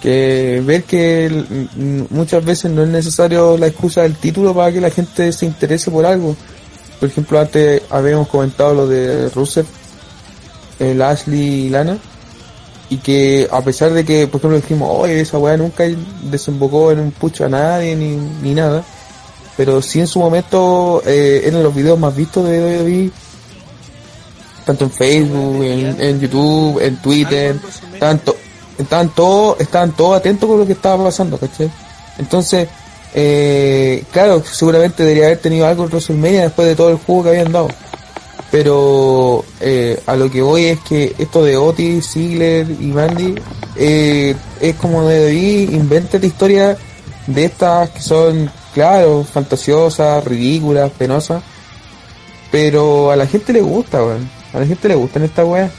Que 0.00 0.62
ver 0.64 0.84
que 0.84 1.30
muchas 2.10 2.44
veces 2.44 2.70
no 2.70 2.82
es 2.82 2.88
necesario 2.88 3.56
la 3.56 3.68
excusa 3.68 4.02
del 4.02 4.16
título 4.16 4.54
para 4.54 4.72
que 4.72 4.80
la 4.80 4.90
gente 4.90 5.32
se 5.32 5.46
interese 5.46 5.90
por 5.90 6.06
algo. 6.06 6.34
Por 6.98 7.08
ejemplo, 7.08 7.38
antes 7.38 7.82
habíamos 7.90 8.28
comentado 8.28 8.74
lo 8.74 8.86
de 8.88 9.28
Rusev, 9.28 9.66
el 10.78 11.02
Ashley 11.02 11.66
y 11.66 11.68
Lana, 11.68 11.98
y 12.88 12.96
que 12.98 13.48
a 13.50 13.60
pesar 13.60 13.92
de 13.92 14.04
que, 14.04 14.26
por 14.26 14.38
ejemplo, 14.38 14.60
dijimos, 14.60 14.88
oye, 14.92 15.20
esa 15.20 15.38
weá 15.38 15.56
nunca 15.56 15.84
desembocó 16.22 16.92
en 16.92 17.00
un 17.00 17.10
pucho 17.10 17.44
a 17.44 17.48
nadie 17.48 17.94
ni, 17.94 18.16
ni 18.42 18.54
nada, 18.54 18.84
pero 19.56 19.82
sí 19.82 20.00
en 20.00 20.06
su 20.06 20.18
momento 20.18 21.02
eh, 21.06 21.42
eran 21.44 21.62
los 21.62 21.74
videos 21.74 21.98
más 21.98 22.14
vistos 22.14 22.48
de 22.48 22.60
WWE 22.60 23.10
tanto 24.64 24.84
en 24.84 24.90
Facebook, 24.90 25.62
en, 25.64 26.00
en 26.00 26.20
YouTube, 26.20 26.80
en 26.80 26.96
Twitter, 26.98 27.56
tanto, 27.98 28.36
estaban 28.78 29.08
todos, 29.10 29.60
estaban 29.60 29.92
todos 29.92 30.16
atentos 30.16 30.48
con 30.48 30.58
lo 30.58 30.66
que 30.66 30.72
estaba 30.72 31.04
pasando, 31.04 31.38
¿cachai? 31.38 31.70
Entonces, 32.18 32.68
eh, 33.14 34.04
claro, 34.12 34.42
seguramente 34.44 35.02
debería 35.02 35.26
haber 35.26 35.38
tenido 35.38 35.66
algo 35.66 35.84
en 35.84 35.90
WrestleMania 35.90 36.42
después 36.42 36.68
de 36.68 36.76
todo 36.76 36.90
el 36.90 36.96
juego 36.96 37.24
que 37.24 37.28
habían 37.30 37.52
dado. 37.52 37.68
Pero 38.50 39.44
eh, 39.60 40.00
a 40.06 40.14
lo 40.14 40.30
que 40.30 40.42
voy 40.42 40.66
es 40.66 40.80
que 40.80 41.14
esto 41.18 41.42
de 41.42 41.56
Otis, 41.56 42.12
Ziggler 42.12 42.70
y 42.70 42.86
Mandy 42.86 43.34
eh, 43.76 44.34
es 44.60 44.76
como 44.76 45.08
de 45.08 45.28
ahí, 45.28 45.68
inventan 45.72 46.22
historias 46.22 46.76
de 47.26 47.44
estas 47.46 47.90
que 47.90 48.00
son, 48.00 48.50
claro, 48.72 49.24
fantasiosas, 49.24 50.24
ridículas, 50.24 50.90
penosas, 50.92 51.42
pero 52.50 53.10
a 53.10 53.16
la 53.16 53.26
gente 53.26 53.52
le 53.52 53.62
gusta, 53.62 54.02
weón. 54.02 54.28
A 54.52 54.60
la 54.60 54.66
gente 54.66 54.88
le 54.88 54.94
gustan 54.94 55.22
estas 55.22 55.46
weas. 55.46 55.70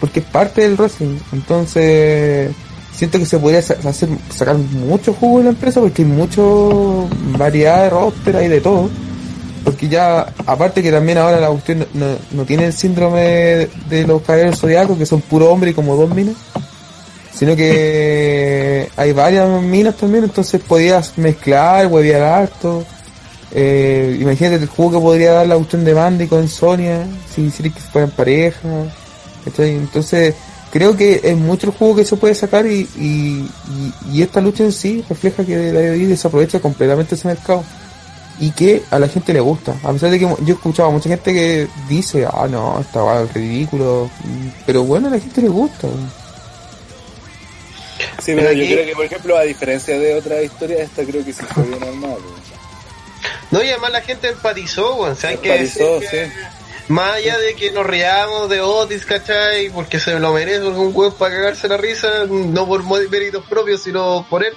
Porque 0.00 0.20
es 0.20 0.26
parte 0.26 0.62
del 0.62 0.76
wrestling. 0.76 1.18
Entonces, 1.32 2.52
siento 2.94 3.18
que 3.18 3.26
se 3.26 3.38
podría 3.38 3.58
hacer, 3.58 4.08
sacar 4.30 4.56
mucho 4.56 5.12
jugo 5.14 5.38
de 5.38 5.44
la 5.44 5.50
empresa 5.50 5.80
porque 5.80 6.02
hay 6.02 6.08
mucho 6.08 7.08
variedad 7.36 7.82
de 7.82 7.90
roster, 7.90 8.36
hay 8.36 8.48
de 8.48 8.60
todo. 8.60 8.90
Porque 9.64 9.88
ya, 9.88 10.32
aparte 10.46 10.82
que 10.82 10.92
también 10.92 11.18
ahora 11.18 11.40
la 11.40 11.48
cuestión 11.48 11.86
no, 11.94 12.44
tiene 12.44 12.66
el 12.66 12.72
síndrome 12.72 13.22
de, 13.22 13.70
de 13.88 14.06
los 14.06 14.22
caballeros 14.22 14.60
zodiacos, 14.60 14.98
que 14.98 15.06
son 15.06 15.22
puro 15.22 15.50
hombre 15.50 15.70
y 15.70 15.74
como 15.74 15.96
dos 15.96 16.14
minas. 16.14 16.36
Sino 17.36 17.56
que 17.56 18.88
hay 18.96 19.12
varias 19.12 19.48
minas 19.62 19.96
también, 19.96 20.24
entonces 20.24 20.60
podías 20.60 21.18
mezclar, 21.18 21.86
huevear 21.88 22.22
harto. 22.22 22.84
Eh, 23.52 24.16
imagínate 24.20 24.56
el 24.62 24.66
juego 24.68 24.92
que 24.92 24.98
podría 24.98 25.32
dar 25.32 25.46
la 25.46 25.56
cuestión 25.56 25.84
de 25.84 25.94
Mandy 25.94 26.26
con 26.26 26.48
Sonia, 26.48 27.06
si 27.34 27.50
si 27.50 27.62
que 27.64 27.80
fueran 27.80 28.10
pareja. 28.10 28.68
Entonces, 29.56 30.34
creo 30.72 30.96
que 30.96 31.20
es 31.22 31.36
mucho 31.36 31.66
el 31.68 31.72
juego 31.72 31.96
que 31.96 32.04
se 32.04 32.16
puede 32.16 32.34
sacar 32.34 32.66
y, 32.66 32.88
y, 32.96 33.48
y- 33.68 33.94
y 34.12 34.22
esta 34.22 34.40
lucha 34.40 34.64
en 34.64 34.72
sí 34.72 35.04
refleja 35.08 35.44
que 35.44 35.56
WWE 35.72 36.06
desaprovecha 36.06 36.60
completamente 36.60 37.14
ese 37.14 37.28
mercado 37.28 37.62
y 38.40 38.50
que 38.52 38.82
a 38.90 38.98
la 38.98 39.06
gente 39.08 39.32
le 39.32 39.40
gusta. 39.40 39.74
A 39.84 39.92
pesar 39.92 40.10
de 40.10 40.18
que 40.18 40.24
yo 40.24 40.36
he 40.48 40.52
escuchado 40.52 40.88
a 40.88 40.92
mucha 40.92 41.08
gente 41.08 41.32
que 41.32 41.68
dice, 41.88 42.26
ah, 42.26 42.46
no, 42.50 42.80
está 42.80 43.24
ridículo, 43.34 44.08
pero 44.66 44.82
bueno, 44.84 45.08
a 45.08 45.10
la 45.10 45.20
gente 45.20 45.42
le 45.42 45.48
gusta. 45.48 45.88
Sí, 48.22 48.32
Pero 48.34 48.38
pero 48.48 48.52
yo 48.52 48.64
aquí- 48.64 48.72
creo 48.74 48.86
que, 48.86 48.92
por 48.94 49.04
ejemplo, 49.04 49.36
a 49.36 49.42
diferencia 49.42 49.98
de 49.98 50.14
otras 50.14 50.42
historias, 50.42 50.80
esta 50.80 51.04
creo 51.04 51.24
que 51.24 51.32
sí 51.32 51.42
fue 51.52 51.64
bien 51.64 51.82
armada. 51.82 52.16
No, 53.50 53.62
y 53.62 53.68
además 53.70 53.92
la 53.92 54.00
gente 54.02 54.28
empatizó. 54.28 54.96
O 54.98 55.14
sea, 55.14 55.36
que 55.36 55.52
Empatizó, 55.52 56.00
que 56.00 56.08
sí. 56.08 56.32
Más 56.88 57.14
allá 57.14 57.38
de 57.38 57.54
que 57.54 57.70
nos 57.72 57.86
riamos 57.86 58.50
de 58.50 58.60
Otis, 58.60 59.06
¿cachai? 59.06 59.70
Porque 59.70 59.98
se 60.00 60.18
lo 60.18 60.32
merece, 60.34 60.60
porque 60.60 60.78
un 60.80 60.92
weón 60.94 61.14
para 61.14 61.34
cagarse 61.34 61.66
la 61.68 61.76
risa, 61.78 62.26
no 62.28 62.66
por 62.66 62.82
méritos 63.10 63.44
propios, 63.46 63.82
sino 63.82 64.26
por 64.28 64.44
él. 64.44 64.52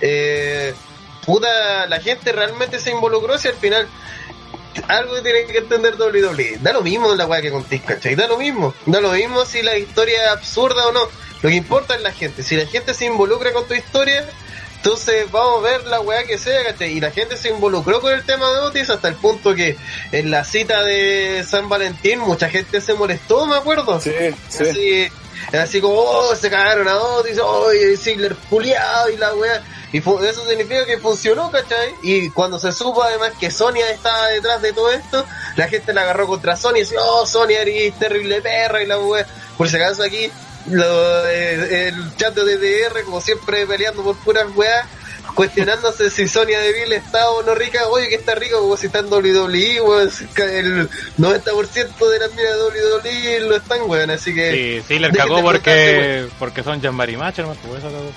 Eh, 0.00 0.74
puta, 1.24 1.86
la 1.86 2.00
gente 2.00 2.32
realmente 2.32 2.80
se 2.80 2.90
involucró 2.90 3.38
si 3.38 3.48
al 3.48 3.54
final 3.54 3.86
algo 4.88 5.20
tiene 5.22 5.44
que 5.44 5.58
entender 5.58 5.94
WWE. 5.96 6.58
Da 6.60 6.72
lo 6.72 6.82
mismo 6.82 7.14
la 7.14 7.26
weá 7.26 7.40
que 7.42 7.50
contís, 7.52 7.82
¿cachai? 7.82 8.16
Da 8.16 8.26
lo 8.26 8.38
mismo. 8.38 8.74
Da 8.86 9.00
lo 9.00 9.12
mismo 9.12 9.44
si 9.44 9.62
la 9.62 9.76
historia 9.76 10.24
es 10.24 10.30
absurda 10.30 10.86
o 10.88 10.92
no. 10.92 11.08
Lo 11.42 11.48
que 11.48 11.56
importa 11.56 11.94
es 11.94 12.02
la 12.02 12.12
gente. 12.12 12.42
Si 12.42 12.56
la 12.56 12.66
gente 12.66 12.94
se 12.94 13.06
involucra 13.06 13.52
con 13.52 13.66
tu 13.66 13.74
historia, 13.74 14.24
entonces 14.76 15.30
vamos 15.30 15.58
a 15.58 15.70
ver 15.70 15.86
la 15.86 16.00
weá 16.00 16.24
que 16.24 16.38
sea, 16.38 16.64
¿cachai? 16.64 16.96
Y 16.96 17.00
la 17.00 17.10
gente 17.10 17.36
se 17.36 17.48
involucró 17.48 18.00
con 18.00 18.12
el 18.12 18.24
tema 18.24 18.50
de 18.50 18.60
Otis 18.60 18.90
hasta 18.90 19.08
el 19.08 19.14
punto 19.14 19.54
que 19.54 19.76
en 20.12 20.30
la 20.30 20.44
cita 20.44 20.82
de 20.82 21.44
San 21.48 21.68
Valentín 21.68 22.20
mucha 22.20 22.48
gente 22.48 22.80
se 22.80 22.94
molestó, 22.94 23.46
me 23.46 23.56
acuerdo. 23.56 24.00
Sí, 24.00 24.12
sí. 24.48 24.64
Así, 24.64 25.12
así 25.52 25.80
como, 25.80 25.94
oh, 25.94 26.34
se 26.36 26.48
cagaron 26.48 26.86
a 26.86 26.96
Otis, 26.96 27.38
oh, 27.42 27.72
y 27.72 27.96
Ziggler 27.96 28.34
puliado 28.34 29.10
y 29.10 29.16
la 29.16 29.34
weá. 29.34 29.62
Y 29.92 29.98
eso 29.98 30.46
significa 30.46 30.84
que 30.84 30.98
funcionó, 30.98 31.50
¿cachai? 31.50 31.94
Y 32.02 32.30
cuando 32.30 32.58
se 32.58 32.72
supo 32.72 33.02
además 33.02 33.32
que 33.40 33.50
Sonia 33.50 33.90
estaba 33.90 34.28
detrás 34.28 34.60
de 34.60 34.72
todo 34.72 34.92
esto, 34.92 35.24
la 35.56 35.66
gente 35.66 35.94
la 35.94 36.02
agarró 36.02 36.26
contra 36.26 36.56
Sonia 36.56 36.82
y 36.82 36.84
decía, 36.84 37.00
oh, 37.02 37.26
Sonia 37.26 37.62
eres 37.62 37.98
terrible 37.98 38.42
perra 38.42 38.82
y 38.82 38.86
la 38.86 38.98
weá. 38.98 39.26
Por 39.56 39.68
si 39.68 39.76
acaso 39.76 40.02
aquí, 40.02 40.30
lo, 40.70 41.26
eh, 41.28 41.88
el 41.88 42.16
chat 42.16 42.34
de 42.34 42.56
DDR, 42.56 43.02
como 43.04 43.20
siempre, 43.20 43.66
peleando 43.66 44.02
por 44.02 44.16
puras 44.18 44.46
weas, 44.54 44.86
cuestionándose 45.34 46.10
si 46.10 46.26
Sonia 46.28 46.58
Deville 46.60 46.96
está 46.96 47.30
o 47.30 47.42
no 47.42 47.54
rica. 47.54 47.86
Oye, 47.88 48.08
que 48.08 48.14
está 48.16 48.34
rico, 48.34 48.60
como 48.60 48.76
si 48.76 48.86
está 48.86 49.00
en 49.00 49.12
WWE, 49.12 49.80
weón. 49.82 50.10
ca- 50.34 50.44
El 50.52 50.88
90% 51.18 52.08
de 52.10 52.18
las 52.18 52.30
minas 52.34 52.52
de 52.72 52.82
WWE 52.84 53.40
lo 53.40 53.56
están, 53.56 53.80
weón. 53.82 54.10
Así 54.10 54.34
que. 54.34 54.52
Sí, 54.80 54.84
sí, 54.88 54.98
le 54.98 55.08
Dejen 55.08 55.22
cagó 55.28 55.42
porque, 55.42 56.28
porque 56.38 56.62
son 56.62 56.80
Jean-Marie 56.80 57.16
Macho, 57.16 57.42
¿no? 57.42 57.54
Por 57.54 57.78
eso 57.78 57.88
cagó. 57.90 58.10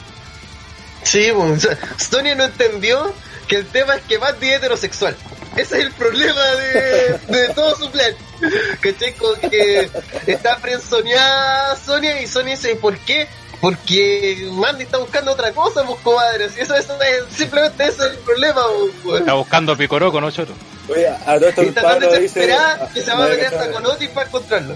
Sí, 1.04 1.32
weón. 1.32 1.60
Sonia 1.98 2.36
no 2.36 2.46
entendió 2.46 3.14
que 3.48 3.58
el 3.58 3.66
tema 3.66 3.96
es 3.96 4.04
que 4.04 4.18
Mandy 4.20 4.50
es 4.50 4.58
heterosexual. 4.58 5.16
Ese 5.56 5.80
es 5.80 5.86
el 5.86 5.92
problema 5.94 6.42
de, 6.56 7.20
de 7.28 7.50
todo 7.54 7.76
su 7.76 7.92
plan. 7.92 8.14
¿Cachai? 8.80 9.14
Como 9.14 9.34
que 9.50 9.90
está 10.28 10.56
frenzoneada 10.58 11.76
Sonia 11.76 12.22
y 12.22 12.28
Sonia 12.28 12.56
dice, 12.56 12.76
¿por 12.76 12.98
qué? 13.00 13.28
Porque 13.60 14.48
Mandy 14.54 14.84
está 14.86 14.98
buscando 14.98 15.32
otra 15.34 15.52
cosa, 15.52 15.84
pues 15.86 16.00
comadre. 16.02 16.50
Si 16.50 16.62
eso, 16.62 16.74
eso 16.74 16.98
es, 17.02 17.36
simplemente 17.36 17.84
ese 17.84 18.06
es 18.08 18.12
el 18.12 18.18
problema, 18.20 18.62
weón. 19.04 19.20
Está 19.20 19.34
buscando 19.34 19.78
Picoroco, 19.78 20.20
¿no, 20.20 20.32
Choro? 20.32 20.54
Oye, 20.90 21.08
a 21.08 21.36
todo 21.36 21.50
esto 21.50 21.64
Y 21.64 21.68
está 21.68 21.82
tan 21.82 21.92
Pablo 21.92 22.08
dice. 22.08 22.22
desesperada 22.40 22.90
que 22.92 23.02
se 23.02 23.12
va 23.14 23.26
a 23.26 23.28
meter 23.28 23.46
hasta 23.46 23.72
con 23.72 23.86
Otis 23.86 24.10
para 24.10 24.28
encontrarlo. 24.28 24.76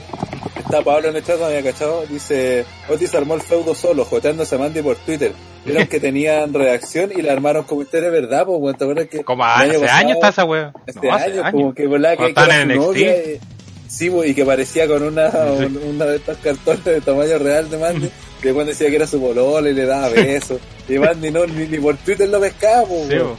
Está 0.55 0.83
Pablo 0.83 1.09
en 1.09 1.15
el 1.15 1.25
chat, 1.25 1.39
no 1.39 1.45
había 1.45 1.63
cachado. 1.63 2.05
Dice: 2.05 2.65
Otis 2.87 3.15
armó 3.15 3.33
el 3.33 3.41
feudo 3.41 3.73
solo, 3.73 4.05
joteándose 4.05 4.53
a 4.53 4.57
Mandy 4.59 4.83
por 4.83 4.97
Twitter. 4.97 5.33
Vieron 5.65 5.87
que 5.87 5.99
tenían 5.99 6.53
redacción 6.53 7.11
y 7.15 7.21
la 7.23 7.33
armaron 7.33 7.63
como 7.63 7.81
historia 7.81 8.09
de 8.11 8.21
verdad, 8.21 8.45
pues, 8.45 8.59
weón, 8.61 8.77
¿te 8.77 8.83
acuerdas 8.83 9.07
que. 9.07 9.23
Como 9.23 9.43
el 9.43 9.49
hace 9.51 9.63
año 9.63 9.79
pasado- 9.81 9.97
años 9.99 10.11
está 10.15 10.27
esa 10.29 10.43
wea. 10.45 10.73
Este 10.85 11.07
No, 11.07 11.13
hace 11.15 11.25
año, 11.25 11.41
años. 11.43 11.51
como 11.51 11.73
que 11.73 11.87
volaba 11.87 12.15
que, 12.17 12.33
su 12.33 12.51
en 12.51 12.67
novia, 12.75 13.11
NXT. 13.11 13.27
eh, 13.27 13.39
Sí, 13.87 14.11
y 14.25 14.33
que 14.33 14.45
parecía 14.45 14.87
con 14.87 15.03
una, 15.03 15.27
un- 15.57 15.77
una 15.95 16.05
de 16.05 16.17
estas 16.17 16.37
cartones 16.37 16.83
de 16.83 17.01
tamaño 17.01 17.37
real 17.39 17.69
de 17.69 17.77
Mandy. 17.77 18.09
que 18.41 18.53
cuando 18.53 18.71
decía 18.71 18.89
que 18.89 18.95
era 18.97 19.07
su 19.07 19.19
bolola 19.19 19.69
y 19.69 19.73
le 19.73 19.85
daba 19.85 20.09
besos. 20.09 20.59
y 20.87 20.99
Mandy 20.99 21.31
no, 21.31 21.45
ni, 21.47 21.67
ni 21.67 21.77
por 21.79 21.95
Twitter 21.97 22.29
lo 22.29 22.39
pescaba, 22.39 22.85
pues. 22.85 23.07
Sí, 23.07 23.15
weón. 23.15 23.35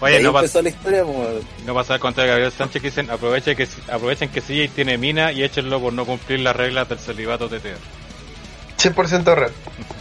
Y 0.00 0.04
Oye, 0.04 0.16
ahí 0.16 0.22
no, 0.22 0.32
pas- 0.32 0.36
empezó 0.38 0.62
la 0.62 0.68
historia, 0.70 1.04
no 1.66 1.74
pasa 1.74 1.98
contra 1.98 2.24
Gabriel 2.24 2.50
Sánchez 2.50 2.80
que 2.80 2.88
dicen 2.88 3.10
aprovechen 3.10 3.54
que, 3.54 3.68
aprovechen 3.92 4.30
que 4.30 4.40
CJ 4.40 4.68
tiene 4.74 4.96
mina 4.96 5.30
y 5.30 5.42
échenlo 5.42 5.78
por 5.78 5.92
no 5.92 6.06
cumplir 6.06 6.40
las 6.40 6.56
reglas 6.56 6.88
del 6.88 6.98
celibato 6.98 7.48
TTR. 7.48 7.76
100% 8.78 9.34
real. 9.34 9.52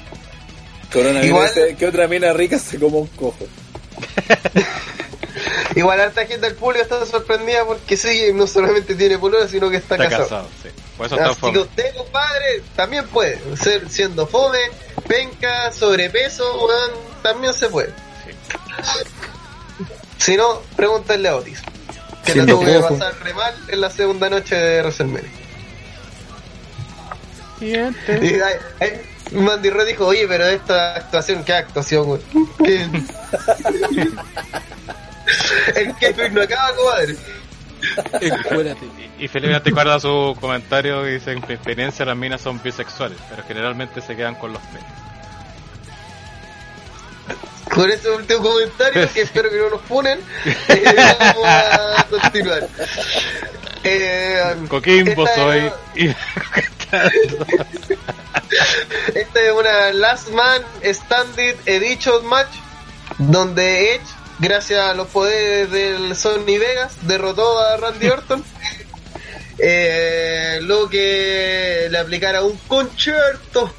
Coronavirus, 0.92 1.26
Igual- 1.26 1.48
dice, 1.54 1.76
¿qué 1.78 1.88
otra 1.88 2.08
mina 2.08 2.34
rica 2.34 2.58
se 2.60 2.80
como 2.80 3.00
un 3.00 3.08
cojo? 3.08 3.46
Igual 5.76 6.02
harta 6.02 6.26
gente 6.26 6.48
del 6.48 6.56
público 6.56 6.84
está 6.84 7.06
sorprendida 7.06 7.64
porque 7.66 7.96
sí, 7.96 8.32
no 8.34 8.48
solamente 8.48 8.96
tiene 8.96 9.18
polola, 9.20 9.48
sino 9.48 9.70
que 9.70 9.78
está, 9.78 9.96
Está 9.96 10.10
casado. 10.10 10.24
casado, 10.30 10.50
sí. 10.64 10.70
Por 10.98 11.06
eso 11.06 11.16
está 11.16 11.28
Así 11.30 11.36
que 11.36 11.42
fome. 11.48 11.60
usted, 11.60 11.96
compadre, 11.96 12.64
también 12.76 13.08
puede. 13.08 13.40
Ser 13.56 13.88
siendo 13.90 14.26
fome, 14.28 14.58
penca, 15.08 15.72
sobrepeso, 15.72 16.44
también 17.22 17.54
se 17.54 17.70
puede. 17.70 17.94
Si 20.18 20.36
no, 20.36 20.62
pregúntale 20.76 21.30
a 21.30 21.36
Otis. 21.38 21.60
Que 22.26 22.30
la 22.30 22.34
Siendo 22.46 22.60
tuve 22.60 22.74
que 22.74 22.80
pasar 22.80 23.14
re 23.24 23.34
mal 23.34 23.56
en 23.70 23.82
la 23.82 23.90
segunda 23.90 24.30
noche 24.30 24.56
de 24.56 24.82
WrestleMania. 24.82 25.32
Y 27.62 27.74
ay, 27.76 27.94
ay, 28.80 29.02
Mandy 29.32 29.70
Rose 29.70 29.86
dijo, 29.88 30.06
oye, 30.08 30.28
pero 30.28 30.46
esta 30.46 30.96
actuación, 30.96 31.44
¿qué 31.44 31.54
actuación, 31.54 32.06
güey? 32.06 32.22
¿Qué? 32.64 32.84
El 35.76 35.96
que 35.96 36.30
no 36.32 36.42
acaba, 36.42 36.76
comadre. 36.76 37.16
Encuérdate. 38.22 38.88
Y 39.20 39.28
Felipe 39.28 39.60
te 39.60 39.70
acuerda 39.70 40.00
su 40.00 40.36
comentario 40.40 41.04
que 41.04 41.10
dice 41.10 41.32
en 41.32 41.44
mi 41.48 41.54
experiencia 41.54 42.06
las 42.06 42.16
minas 42.18 42.42
son 42.42 42.62
bisexuales, 42.62 43.18
pero 43.30 43.44
generalmente 43.48 44.02
se 44.02 44.16
quedan 44.16 44.36
con 44.36 44.54
los 44.54 44.62
pelos. 44.64 44.88
Con 47.74 47.90
ese 47.92 48.10
último 48.10 48.42
comentario, 48.42 49.10
que 49.14 49.22
espero 49.22 49.50
que 49.50 49.58
no 49.58 49.70
nos 49.70 49.82
funen, 49.82 50.20
eh, 50.70 51.16
vamos 51.20 51.46
a 51.46 52.06
continuar. 52.10 52.68
Eh, 53.84 54.56
Coquimbo 54.68 55.28
soy. 55.28 55.72
Y... 55.96 56.10
Esta 59.14 59.42
es 59.42 59.52
una 59.52 59.92
Last 59.94 60.30
Man 60.30 60.62
Standing 60.84 61.56
Edition 61.66 62.26
match 62.26 62.56
donde 63.20 63.96
Edge, 63.96 64.06
gracias 64.40 64.80
a 64.80 64.94
los 64.94 65.08
poderes 65.08 65.72
del 65.72 66.16
Sony 66.16 66.58
Vegas, 66.60 66.96
derrotó 67.04 67.60
a 67.60 67.78
Randy 67.78 68.08
Orton. 68.10 68.44
Eh, 69.58 70.60
luego 70.62 70.90
que 70.90 71.90
le 71.92 71.98
aplicara 71.98 72.44
un 72.44 72.56
concierto 72.60 73.74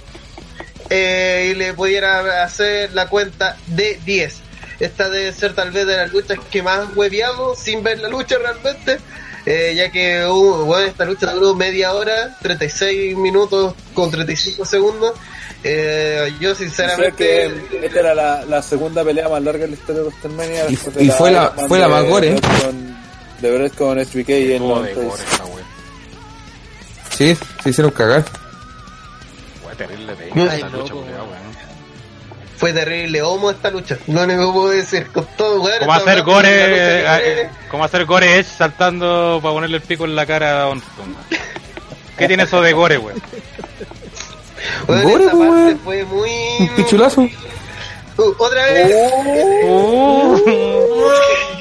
eh, 0.90 1.52
y 1.52 1.54
le 1.54 1.72
pudiera 1.72 2.44
hacer 2.44 2.92
la 2.92 3.08
cuenta 3.08 3.56
de 3.66 3.98
10. 4.04 4.40
Esta 4.78 5.08
debe 5.08 5.32
ser 5.32 5.54
tal 5.54 5.70
vez 5.70 5.86
de 5.86 5.96
las 5.96 6.12
luchas 6.12 6.38
que 6.50 6.62
más 6.62 6.94
hueveamos 6.94 7.58
sin 7.58 7.82
ver 7.82 7.98
la 8.00 8.08
lucha 8.08 8.36
realmente. 8.38 8.98
Eh, 9.52 9.74
ya 9.74 9.90
que 9.90 10.24
uh, 10.26 10.64
bueno, 10.64 10.86
esta 10.86 11.04
lucha 11.04 11.32
duró 11.32 11.54
media 11.54 11.92
hora, 11.94 12.36
36 12.42 13.16
minutos 13.16 13.74
con 13.94 14.10
35 14.10 14.64
segundos. 14.64 15.12
Eh, 15.62 16.32
yo 16.40 16.54
sinceramente 16.54 17.12
que 17.16 17.84
esta 17.86 18.00
era 18.00 18.14
la, 18.14 18.44
la 18.46 18.62
segunda 18.62 19.04
pelea 19.04 19.28
más 19.28 19.42
larga 19.42 19.64
en 19.64 19.72
la 19.72 19.76
historia 19.76 20.02
de 20.02 20.08
WrestleMania. 20.08 20.64
Y- 20.70 21.04
y 21.06 21.10
fue 21.10 21.30
la- 21.30 21.50
fue 21.68 21.78
la 21.78 21.88
más 21.88 22.04
gore. 22.04 22.40
De 23.40 23.50
Bret 23.58 23.74
con 23.74 23.98
en 24.56 24.62
96. 24.68 25.06
gore 25.06 25.22
esta 25.30 25.44
wea. 25.46 25.64
Sí, 27.16 27.36
se 27.62 27.70
hicieron 27.70 27.90
cagar. 27.92 28.24
Wea, 29.66 29.74
terrible 29.74 30.14
de 30.16 30.24
Ay, 30.50 30.56
esta 30.60 30.68
loco, 30.68 30.78
lucha, 30.78 30.94
culiao, 30.94 31.24
weón. 31.24 31.49
Fue 32.60 32.72
terrible 32.74 33.22
homo 33.22 33.50
esta 33.50 33.70
lucha. 33.70 33.96
Lo 34.06 34.22
único 34.22 34.46
que 34.48 34.52
puedo 34.52 34.68
decir 34.68 35.06
con 35.10 35.26
todo, 35.38 35.62
weón, 35.62 35.78
¿Cómo 35.80 35.94
esta 35.94 36.10
hacer 36.10 36.18
lucha 36.18 36.30
gore, 36.34 36.50
eh, 36.52 37.48
cómo 37.70 37.84
hacer 37.84 38.04
gore 38.04 38.36
Edge 38.38 38.46
saltando 38.58 39.40
para 39.42 39.54
ponerle 39.54 39.78
el 39.78 39.82
pico 39.82 40.04
en 40.04 40.14
la 40.14 40.26
cara 40.26 40.64
a 40.64 40.66
Orton? 40.68 41.16
¿Qué 42.18 42.28
tiene 42.28 42.42
eso 42.42 42.60
de 42.60 42.74
gore, 42.74 42.98
weón? 42.98 43.20
Gore, 44.86 45.24
esa 45.24 45.34
weón. 45.34 45.64
parte 45.64 45.76
fue 45.82 46.04
muy. 46.04 46.30
Un 46.60 46.68
pichulazo. 46.76 47.22
Uh, 47.22 48.34
otra 48.38 48.62
vez. 48.66 48.92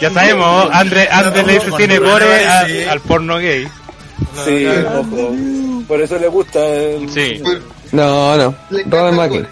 ya 0.02 0.10
sabemos, 0.12 0.70
André, 0.74 1.08
André 1.10 1.44
le 1.44 1.54
dice 1.54 1.72
tiene 1.78 1.98
gore 2.00 2.46
a- 2.46 2.66
Sí. 2.66 2.84
al 2.84 3.00
porno 3.00 3.38
gay. 3.38 3.66
Sí, 4.44 4.68
ojo. 4.68 5.34
Por 5.88 6.02
eso 6.02 6.20
le 6.20 6.28
gusta. 6.28 6.60
el- 6.60 7.10
Sí. 7.10 7.42
No, 7.94 8.36
no. 8.36 8.54
Robert 8.70 9.14
el 9.14 9.14
McKay. 9.16 9.48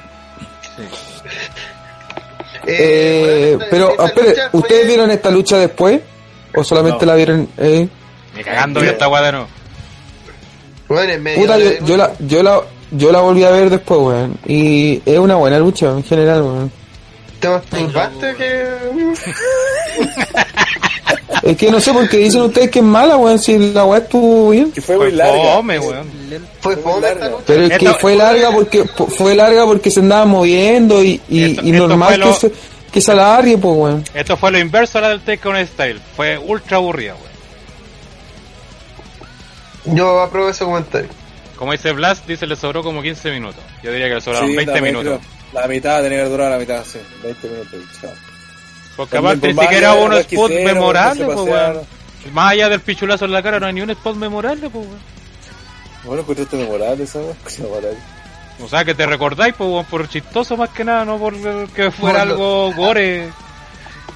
Eh, 2.67 3.53
bueno, 3.57 3.63
esta- 3.63 3.69
pero, 3.95 4.05
espere, 4.05 4.33
fue- 4.51 4.59
¿ustedes 4.59 4.87
vieron 4.87 5.11
esta 5.11 5.29
lucha 5.31 5.57
después? 5.57 6.01
¿O 6.55 6.63
solamente 6.63 7.05
No. 7.05 7.11
la 7.11 7.15
vieron? 7.15 7.47
Eh? 7.57 7.87
Ni 8.35 8.43
cagando 8.43 8.81
que 8.81 8.87
esta 8.89 9.07
weá 9.07 9.31
nuevo. 9.31 9.47
Bueno, 10.87 11.13
en 11.13 11.23
medio 11.23 11.41
Puta, 11.41 11.57
yo, 11.57 11.71
yo 11.85 11.97
la, 11.97 12.13
yo 12.19 12.43
la, 12.43 12.61
yo 12.91 13.11
la 13.11 13.19
volví 13.19 13.43
a 13.43 13.49
ver 13.51 13.69
después, 13.69 13.99
weón. 13.99 14.37
Y 14.45 15.01
es 15.05 15.19
una 15.19 15.35
buena 15.35 15.59
lucha 15.59 15.87
en 15.87 16.03
general, 16.03 16.41
weón. 16.41 16.71
¿Te 17.39 17.49
masturbaste 17.49 18.35
que.? 18.35 18.65
Es 21.49 21.55
que 21.55 21.71
no 21.71 21.79
sé 21.79 21.93
por 21.93 22.09
qué 22.09 22.17
dicen 22.17 22.41
ustedes 22.41 22.69
que 22.69 22.79
es 22.79 22.85
mala, 22.85 23.15
weón. 23.15 23.39
Si 23.39 23.57
la 23.57 23.85
weá 23.85 23.99
estuvo 23.99 24.49
bien. 24.49 24.71
Que 24.71 24.81
fue 24.81 24.97
Fue 24.97 25.05
muy 25.07 25.15
larga. 25.15 25.53
fome, 25.55 25.79
weón. 25.79 26.07
Fue 26.59 26.75
larga. 27.01 27.31
Pero 27.45 27.63
es 27.63 27.69
que 27.77 27.85
Esto- 27.85 27.97
fue 27.99 28.15
larga 28.15 28.51
porque 28.51 28.83
po- 28.83 29.07
fue 29.07 29.33
larga 29.33 29.65
porque 29.65 29.89
se 29.89 30.01
andaba 30.01 30.25
moviendo 30.25 31.01
y, 31.03 31.21
y, 31.29 31.51
Esto- 31.51 31.61
y 31.65 31.71
normal 31.71 32.19
lo- 32.19 32.27
que 32.27 32.33
se, 32.33 32.51
que 32.91 32.99
se 33.01 33.11
alargue, 33.13 33.57
pues, 33.57 33.75
weón. 33.77 34.03
Esto 34.13 34.35
fue 34.35 34.51
lo 34.51 34.59
inverso 34.59 34.97
a 34.97 35.01
la 35.01 35.09
del 35.09 35.21
Take 35.21 35.47
On 35.47 35.55
Style. 35.65 35.99
Fue 36.17 36.37
ultra 36.37 36.77
aburrida, 36.77 37.15
weón. 37.15 37.27
Yo 39.97 40.19
apruebo 40.21 40.49
ese 40.49 40.65
comentario. 40.65 41.09
Como 41.55 41.71
dice 41.71 41.91
Blast, 41.93 42.27
dice 42.27 42.45
le 42.45 42.55
sobró 42.57 42.83
como 42.83 43.01
15 43.01 43.31
minutos. 43.31 43.63
Yo 43.81 43.91
diría 43.91 44.09
que 44.09 44.15
le 44.15 44.21
sobraron 44.21 44.49
Sí, 44.49 44.55
20 44.55 44.73
también 44.73 44.95
minutos. 44.97 45.21
La 45.53 45.65
mitad 45.67 46.01
tenía 46.03 46.23
que 46.23 46.29
durar 46.29 46.51
la 46.51 46.57
mitad, 46.57 46.83
sí. 46.83 46.99
20 47.23 47.47
minutos. 47.47 47.79
Chao. 48.01 48.11
Porque 48.97 49.17
aparte 49.17 49.47
ni 49.47 49.53
pues, 49.53 49.67
siquiera 49.67 49.93
hubo 49.93 50.05
un 50.05 50.13
spot 50.13 50.51
memorable, 50.51 51.25
pues, 51.25 51.37
weón. 51.37 51.81
Más 52.33 52.51
allá 52.51 52.67
del 52.67 52.81
pichulazo 52.81 53.23
en 53.25 53.31
la 53.31 53.41
cara, 53.41 53.59
no 53.59 53.67
hay 53.67 53.73
ni 53.73 53.81
un 53.81 53.89
spot 53.91 54.15
memorable, 54.17 54.69
pues, 54.69 54.85
weón. 54.85 54.99
Bueno, 56.03 56.21
encontraste 56.21 56.57
memorable 56.57 57.03
esa. 57.03 57.19
Memorable. 57.59 57.97
O 58.63 58.67
sea, 58.67 58.83
que 58.83 58.95
te 58.95 59.05
recordáis, 59.05 59.53
pues, 59.57 59.69
weón, 59.69 59.85
por 59.85 60.09
chistoso 60.09 60.57
más 60.57 60.69
que 60.71 60.83
nada, 60.83 61.05
no 61.05 61.17
por 61.17 61.33
que 61.69 61.91
fuera 61.91 62.25
Bueno. 62.25 62.31
algo 62.33 62.73
gore. 62.73 63.29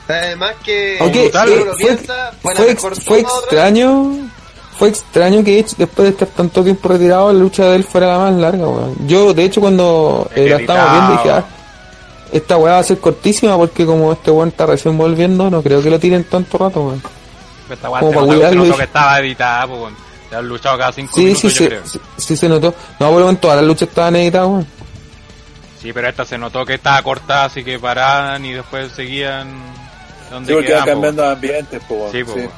Además 0.08 0.56
que. 0.66 0.98
Aunque 1.00 1.20
si 1.20 1.28
eh, 1.28 1.32
fue, 1.32 1.78
piensa, 1.78 2.32
fue 2.42 2.72
ex- 2.72 2.84
extraño. 3.10 4.30
Fue 4.78 4.90
extraño 4.90 5.44
que 5.44 5.60
Edge, 5.60 5.76
después 5.78 6.08
de 6.08 6.10
estar 6.14 6.28
tanto 6.30 6.64
tiempo 6.64 6.90
retirado, 6.90 7.32
la 7.32 7.38
lucha 7.40 7.66
de 7.66 7.76
él 7.76 7.84
fuera 7.84 8.08
la 8.08 8.18
más 8.18 8.34
larga, 8.34 8.68
weón. 8.68 8.96
Yo, 9.08 9.32
de 9.32 9.44
hecho, 9.44 9.62
cuando 9.62 10.28
eh, 10.34 10.50
la 10.50 10.56
estábamos 10.58 10.92
viendo, 10.92 11.24
dije, 11.24 11.30
ah, 11.30 11.46
esta 12.32 12.58
weá 12.58 12.74
va 12.74 12.80
a 12.80 12.84
ser 12.84 13.00
cortísima 13.00 13.58
porque 13.58 13.86
como 13.86 14.12
este 14.14 14.32
weón 14.32 14.50
está 14.50 14.66
recién 14.66 14.98
volviendo, 14.98 15.50
no 15.50 15.62
creo 15.62 15.82
que 15.82 15.90
lo 15.90 16.00
tiren 16.00 16.24
tanto 16.24 16.58
rato, 16.58 16.82
weón. 16.82 17.02
Esta 17.70 17.90
weá 17.90 18.00
Como 18.02 18.12
se 18.12 18.18
para 18.18 18.28
se 18.28 18.34
cuidarlo, 18.36 18.66
y- 18.66 18.72
que 18.72 18.84
estaba 18.84 19.20
editada, 19.20 19.68
pues, 19.68 19.80
weón. 19.82 19.96
Se 20.30 20.36
han 20.38 20.48
luchado 20.48 20.78
cada 20.78 20.92
5 20.94 21.12
Sí, 21.14 21.22
minutos, 21.26 21.42
sí, 21.42 21.48
yo 21.50 21.54
sí, 21.56 21.66
creo. 21.68 21.82
sí, 21.86 22.00
sí 22.18 22.38
se 22.38 22.48
notó. 22.50 22.74
No, 23.00 23.12
pero 23.14 23.30
en 23.30 23.38
todas 23.38 23.58
las 23.58 23.66
luchas 23.66 23.90
estaban 23.90 24.16
editadas, 24.16 24.48
weón. 24.48 24.68
Sí, 25.82 25.92
pero 25.94 26.08
esta 26.10 26.24
se 26.26 26.38
notó 26.38 26.66
que 26.66 26.76
estaba 26.76 27.02
cortada, 27.04 27.46
así 27.46 27.64
que 27.64 27.80
paraban 27.80 28.46
y 28.46 28.54
después 28.54 28.92
seguían 28.94 29.50
donde 30.30 30.48
Sí, 30.48 30.54
porque 30.54 30.68
quedaban, 30.68 30.86
van 30.88 30.94
po, 30.96 31.02
cambiando 31.02 31.22
de 31.24 31.32
ambientes, 31.32 31.82
pues. 31.88 32.00
weón. 32.00 32.12
Sí, 32.12 32.24
po, 32.24 32.34
sí. 32.34 32.40
weón. 32.40 32.52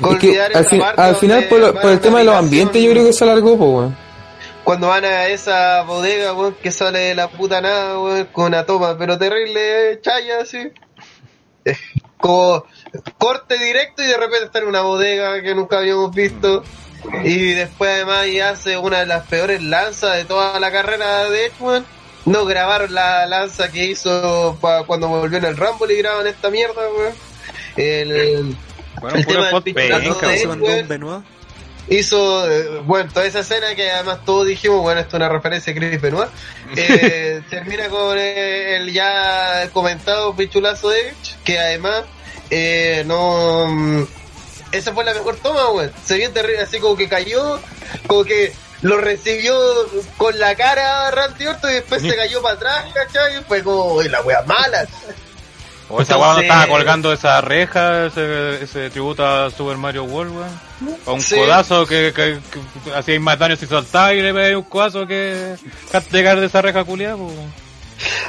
Con 0.00 0.12
Es 0.14 0.18
que 0.20 0.26
olvidar 0.28 0.56
al, 0.56 0.64
fin- 0.66 0.82
final, 1.20 1.44
por, 1.44 1.58
lo- 1.60 1.74
por 1.74 1.90
el 1.90 2.00
tema 2.00 2.18
de 2.20 2.24
los 2.24 2.34
ambientes, 2.34 2.82
yo 2.82 2.90
creo 2.92 3.04
que 3.04 3.12
se 3.12 3.24
alargó, 3.24 3.56
pues, 3.56 3.70
weón. 3.70 3.96
Cuando 4.68 4.88
van 4.88 5.02
a 5.06 5.28
esa 5.28 5.80
bodega, 5.84 6.34
weón, 6.34 6.54
que 6.62 6.70
sale 6.70 6.98
de 6.98 7.14
la 7.14 7.28
puta 7.28 7.62
nada, 7.62 7.98
weón, 7.98 8.26
con 8.26 8.44
una 8.48 8.66
toma, 8.66 8.98
pero 8.98 9.16
terrible, 9.16 9.92
eh, 9.92 10.00
chaya, 10.02 10.42
así. 10.42 10.70
Como 12.18 12.66
corte 13.16 13.56
directo 13.56 14.02
y 14.02 14.06
de 14.08 14.18
repente 14.18 14.44
está 14.44 14.58
en 14.58 14.66
una 14.66 14.82
bodega 14.82 15.40
que 15.40 15.54
nunca 15.54 15.78
habíamos 15.78 16.14
visto. 16.14 16.62
Y 17.24 17.52
después 17.54 17.90
además 17.94 18.26
y 18.26 18.40
hace 18.40 18.76
una 18.76 18.98
de 19.00 19.06
las 19.06 19.26
peores 19.26 19.62
lanzas 19.62 20.16
de 20.16 20.26
toda 20.26 20.60
la 20.60 20.70
carrera 20.70 21.30
de 21.30 21.46
Edge, 21.46 21.54
weón. 21.60 21.86
No 22.26 22.44
grabaron 22.44 22.92
la 22.92 23.24
lanza 23.26 23.72
que 23.72 23.86
hizo 23.86 24.58
pa- 24.60 24.84
cuando 24.84 25.08
volvió 25.08 25.38
en 25.38 25.46
el 25.46 25.56
Rumble 25.56 25.94
y 25.94 25.96
graban 25.96 26.26
esta 26.26 26.50
mierda, 26.50 26.82
weón. 26.94 27.14
El, 27.74 28.54
Bueno, 29.00 29.16
El 29.16 29.24
puro 29.24 29.44
tema 29.44 29.60
del 29.62 29.74
penca, 29.74 29.98
pichulazo 29.98 30.56
¿No 30.56 30.66
de 30.66 30.82
se 30.82 30.98
hizo, 31.90 32.50
eh, 32.50 32.80
bueno, 32.84 33.10
toda 33.12 33.26
esa 33.26 33.40
escena 33.40 33.74
que 33.74 33.90
además 33.90 34.24
todos 34.24 34.46
dijimos, 34.46 34.80
bueno, 34.82 35.00
esto 35.00 35.16
es 35.16 35.20
una 35.22 35.28
referencia 35.28 35.72
a 35.72 35.76
Chris 35.76 36.00
Benoit, 36.00 36.28
eh, 36.76 37.42
termina 37.50 37.88
con 37.88 38.16
eh, 38.18 38.76
el 38.76 38.92
ya 38.92 39.68
comentado 39.72 40.34
pichulazo 40.36 40.90
de 40.90 41.00
Edge, 41.08 41.36
que 41.44 41.58
además 41.58 42.04
eh, 42.50 43.02
no... 43.06 43.66
mm, 43.68 44.02
Esa 44.72 44.92
fue 44.92 45.04
la 45.04 45.14
mejor 45.14 45.36
toma, 45.36 45.70
weón. 45.70 45.92
Se 46.04 46.16
vio 46.16 46.30
terrible, 46.30 46.60
así 46.62 46.78
como 46.78 46.96
que 46.96 47.08
cayó, 47.08 47.58
como 48.06 48.24
que 48.24 48.52
lo 48.82 48.98
recibió 48.98 49.54
con 50.16 50.38
la 50.38 50.54
cara 50.54 51.10
Randy 51.10 51.46
Orton 51.46 51.70
y 51.70 51.74
después 51.74 52.00
se 52.02 52.14
cayó 52.14 52.40
para 52.42 52.54
atrás, 52.54 52.84
¿cachai? 52.94 53.38
Y 53.38 53.42
fue 53.44 53.62
como, 53.62 53.94
"Uy, 53.94 54.08
la 54.08 54.20
wea 54.20 54.42
mala. 54.42 54.86
O 55.90 56.02
esa 56.02 56.16
weá 56.18 56.26
Entonces- 56.28 56.42
estaba 56.50 56.66
colgando 56.66 57.12
esa 57.12 57.40
reja, 57.40 58.06
ese, 58.06 58.62
ese 58.62 58.90
tributo 58.90 59.26
a 59.26 59.50
Super 59.50 59.76
Mario 59.78 60.04
World, 60.04 60.36
weón. 60.36 60.98
O 61.06 61.14
un 61.14 61.20
Sí. 61.22 61.34
codazo 61.36 61.86
que, 61.86 62.12
que, 62.14 62.38
que 62.84 62.92
hacía 62.94 63.18
más 63.20 63.38
daño 63.38 63.56
si 63.56 63.66
saltaba 63.66 64.12
y 64.12 64.20
le 64.20 64.34
pegaba 64.34 64.58
un 64.58 64.64
codazo 64.64 65.06
que 65.06 65.56
llegar 66.12 66.38
de 66.40 66.46
esa 66.46 66.60
reja 66.60 66.84
culiada, 66.84 67.16
pues. 67.16 67.32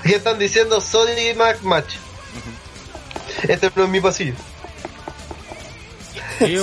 ¿Qué 0.04 0.16
están 0.16 0.40
diciendo? 0.40 0.80
Sony 0.80 1.36
Mac 1.38 1.62
Match. 1.62 1.96
Este 3.44 3.70
no 3.76 3.84
es 3.84 3.90
mi 3.90 4.00
pasillo. 4.02 4.34
Sí. 6.40 6.56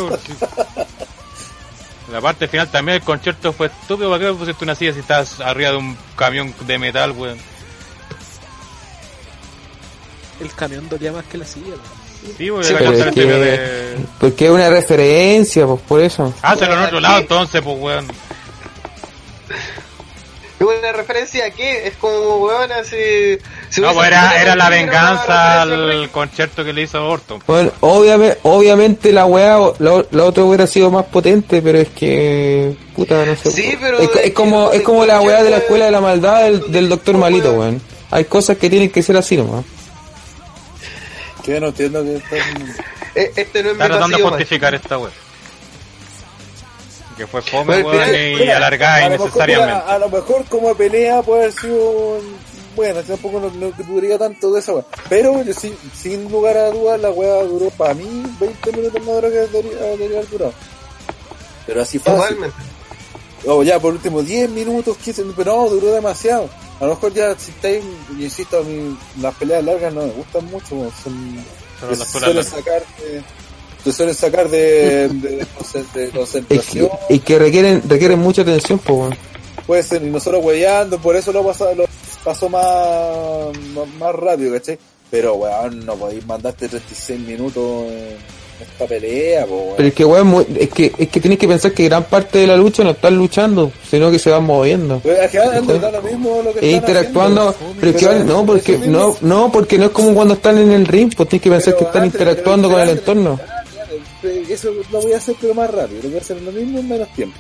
La 2.11 2.21
parte 2.21 2.49
final 2.49 2.69
también 2.71 2.97
el 2.97 3.03
concierto 3.03 3.53
fue 3.53 3.67
estúpido. 3.67 4.11
¿Para 4.11 4.25
qué 4.25 4.33
pusiste 4.33 4.65
una 4.65 4.75
silla 4.75 4.93
si 4.93 5.01
estás 5.01 5.41
arriba 5.41 5.71
de 5.73 5.77
un 5.77 5.97
camión 6.17 6.55
de 6.61 6.79
metal, 6.79 7.11
weón? 7.13 7.39
El 10.41 10.53
camión 10.55 10.89
dolía 10.89 11.13
más 11.13 11.25
que 11.25 11.39
la 11.39 11.47
silla. 11.47 11.75
Sí, 12.23 12.35
Sí, 12.39 12.47
yo 12.47 12.59
pero 12.61 12.79
cacho 12.93 13.09
es 13.09 13.15
que- 13.15 13.25
de... 13.27 13.97
Porque 14.21 14.47
es 14.47 14.51
una 14.51 14.69
referencia, 14.69 15.67
pues 15.67 15.81
por 15.83 16.01
eso. 16.01 16.35
Hácelo 16.43 16.73
en 16.75 16.79
otro 16.81 17.01
lado 17.01 17.19
entonces, 17.21 17.63
pues, 17.63 17.77
weón. 17.79 18.07
¿Es 20.59 20.67
una 20.67 20.91
referencia 20.93 21.45
a 21.45 21.51
qué? 21.51 21.87
Es 21.87 21.97
como, 21.97 22.37
weón, 22.39 22.73
así... 22.73 22.97
si 23.69 23.81
No, 23.83 23.93
pues 23.93 24.07
era, 24.09 24.41
era 24.41 24.57
la 24.57 24.71
venganza 24.71 25.61
al 25.63 26.09
concierto 26.11 26.65
que 26.65 26.73
le 26.73 26.83
hizo 26.83 27.07
Orton. 27.07 27.43
Bueno, 27.47 27.71
obviamente, 27.81 28.39
obviamente 28.43 29.13
la 29.13 29.27
weá, 29.27 29.59
la, 29.79 30.05
la 30.11 30.25
otra 30.25 30.45
hubiera 30.45 30.67
sido 30.67 30.91
más 30.91 31.05
potente, 31.05 31.61
pero 31.61 31.79
es 31.79 31.89
que, 31.91 32.75
puta, 32.97 33.27
no 33.27 33.37
sé. 33.37 33.51
Sí, 33.51 33.77
pero 33.79 33.99
es, 33.99 34.33
como, 34.33 34.73
es 34.73 34.81
como 34.81 35.05
la 35.05 35.21
weá 35.21 35.43
de 35.43 35.51
la 35.51 35.59
escuela 35.59 35.85
de 35.85 35.91
la 35.91 36.01
maldad 36.01 36.45
del, 36.45 36.73
del 36.73 36.89
doctor 36.89 37.19
malito, 37.19 37.53
weón. 37.53 37.81
Hay 38.11 38.25
cosas 38.25 38.57
que 38.57 38.71
tienen 38.71 38.89
que 38.91 39.03
ser 39.03 39.17
así 39.19 39.37
nomás. 39.37 39.63
Yo 41.47 41.61
no 41.61 41.69
entiendo 41.69 42.03
que 42.03 42.17
están... 42.17 42.75
Eh, 43.15 43.33
Este 43.37 43.63
no 43.63 43.71
es 43.71 43.77
mi 43.77 43.83
Está 43.83 43.89
tratando 43.89 44.19
de 44.19 44.23
justificar 44.25 44.75
esta 44.75 44.99
weá. 44.99 45.11
Que 47.17 47.27
fue 47.27 47.41
fome, 47.41 47.77
al 47.77 47.85
weón, 47.85 48.09
y 48.15 48.35
Mira, 48.37 48.57
alargada 48.59 48.97
a 48.97 49.07
innecesariamente. 49.07 49.73
mira, 49.75 49.95
A, 49.95 49.99
lo 49.99 50.09
mejor 50.11 50.45
como 50.47 50.75
pelea 50.75 51.23
puede 51.23 51.43
haber 51.45 51.53
sido 51.55 52.21
bueno, 52.75 53.03
tampoco 53.03 53.41
no, 53.41 53.51
no 53.51 53.73
duraría 53.87 54.19
tanto 54.19 54.53
de 54.53 54.61
esa 54.61 54.75
weá. 54.75 54.85
Pero 55.09 55.43
yo 55.43 55.55
sí, 55.55 55.75
sin 55.95 56.31
lugar 56.31 56.59
a 56.59 56.71
dudas 56.71 57.01
la 57.01 57.11
weá 57.11 57.43
duró 57.45 57.71
para 57.71 57.95
mí 57.95 58.23
20 58.39 58.73
minutos 58.73 59.03
más 59.03 59.15
de 59.17 59.23
lo 59.23 59.31
que 59.31 59.39
debería, 59.39 59.83
debería 59.83 60.19
haber 60.19 60.29
durado. 60.31 60.53
Pero 61.67 61.81
así 61.83 61.99
fácil. 61.99 62.21
Totalmente. 62.21 62.57
O 63.47 63.63
ya 63.63 63.79
por 63.81 63.95
último 63.95 64.23
10 64.23 64.51
minutos, 64.51 64.97
15 64.99 65.23
minutos, 65.23 65.43
pero 65.43 65.57
no, 65.57 65.69
duró 65.71 65.93
demasiado. 65.95 66.51
A 66.81 66.85
lo 66.85 66.91
mejor 66.91 67.15
ya 67.15 67.35
si 67.39 67.51
estáis, 67.51 67.83
yo 68.17 68.25
insisto, 68.25 68.59
a 68.59 68.63
mí 68.63 68.97
las 69.21 69.35
peleas 69.37 69.65
largas 69.65 69.95
no 69.95 70.03
me 70.03 70.13
gustan 70.13 70.45
mucho, 70.47 70.93
son, 71.03 71.45
te 71.89 71.97
suelen 71.97 72.45
sacar 72.45 72.83
de, 73.01 73.23
te 73.83 73.93
suelen 73.93 74.15
sacar 74.15 74.49
de, 74.51 75.47
concentración. 76.15 76.91
y 77.09 77.19
que 77.21 77.39
requieren, 77.39 77.83
requieren 77.89 78.19
mucha 78.19 78.43
atención, 78.43 78.79
pues 78.79 79.17
puede 79.67 79.83
ser, 79.83 80.03
y 80.03 80.11
nosotros 80.11 80.45
hueveando, 80.45 80.99
por 80.99 81.17
eso 81.17 81.33
lo 81.33 81.45
pasó, 81.45 81.75
lo 81.75 81.87
pasó 82.23 82.49
más, 82.49 83.57
más, 83.75 83.89
más 83.99 84.15
rápido, 84.15 84.55
¿cachai? 84.55 84.79
Pero 85.11 85.35
weón, 85.35 85.85
no 85.85 85.95
podéis 85.95 86.27
mandarte 86.27 86.69
36 86.69 87.21
minutos 87.21 87.87
en 87.91 88.17
esta 88.61 88.87
pelea, 88.87 89.47
po, 89.47 89.55
weón. 89.57 89.75
Pero 89.77 89.89
es 89.89 89.95
que 89.95 90.05
weón, 90.05 90.47
es 90.59 90.69
que, 90.71 90.93
es 90.99 91.09
que 91.09 91.21
tienes 91.21 91.39
que 91.39 91.49
pensar 91.49 91.73
que 91.73 91.85
gran 91.85 92.05
parte 92.05 92.39
de 92.39 92.47
la 92.47 92.57
lucha 92.57 92.83
no 92.85 92.91
están 92.91 93.17
luchando, 93.17 93.73
sino 93.89 94.11
que 94.11 94.19
se 94.19 94.31
van 94.31 94.45
moviendo. 94.45 95.01
Weón, 95.05 95.21
es 95.23 95.31
que 95.31 95.39
andan, 95.39 95.81
da 95.81 95.91
lo 95.91 96.03
mismo 96.03 96.43
lo 96.43 96.53
que 96.53 96.61
E 96.61 96.73
interactuando, 96.73 97.49
haciendo. 97.51 97.77
pero 97.81 97.91
es 97.93 97.97
que, 97.97 98.07
Pero 98.07 98.25
no, 98.25 98.47
porque, 98.47 98.79
no, 98.79 99.17
no, 99.21 99.53
porque 99.53 99.79
no 99.79 99.85
es 99.87 99.91
como 99.91 100.15
cuando 100.15 100.35
están 100.35 100.59
en 100.59 100.73
el 100.73 100.87
ring, 100.87 101.13
pues 101.17 101.29
tienes 101.29 101.43
que 101.43 101.51
pensar 101.51 101.75
pero 101.75 101.79
que 101.79 101.85
están 101.85 102.03
antes, 102.03 102.21
interactuando 102.21 102.71
con 102.71 102.81
el 102.81 102.89
entorno. 102.91 103.39
antes, 104.23 104.51
Eso 104.51 104.71
lo 104.91 105.01
voy 105.01 105.13
a 105.13 105.17
hacer 105.19 105.35
pero 105.41 105.55
más 105.55 105.71
rápido, 105.71 106.01
lo 106.03 106.09
voy 106.09 106.19
a 106.19 106.21
hacer 106.21 106.41
lo 106.43 106.53
mismo 106.53 106.79
en 106.79 106.89
menos 106.89 107.09
tiempo. 107.15 107.37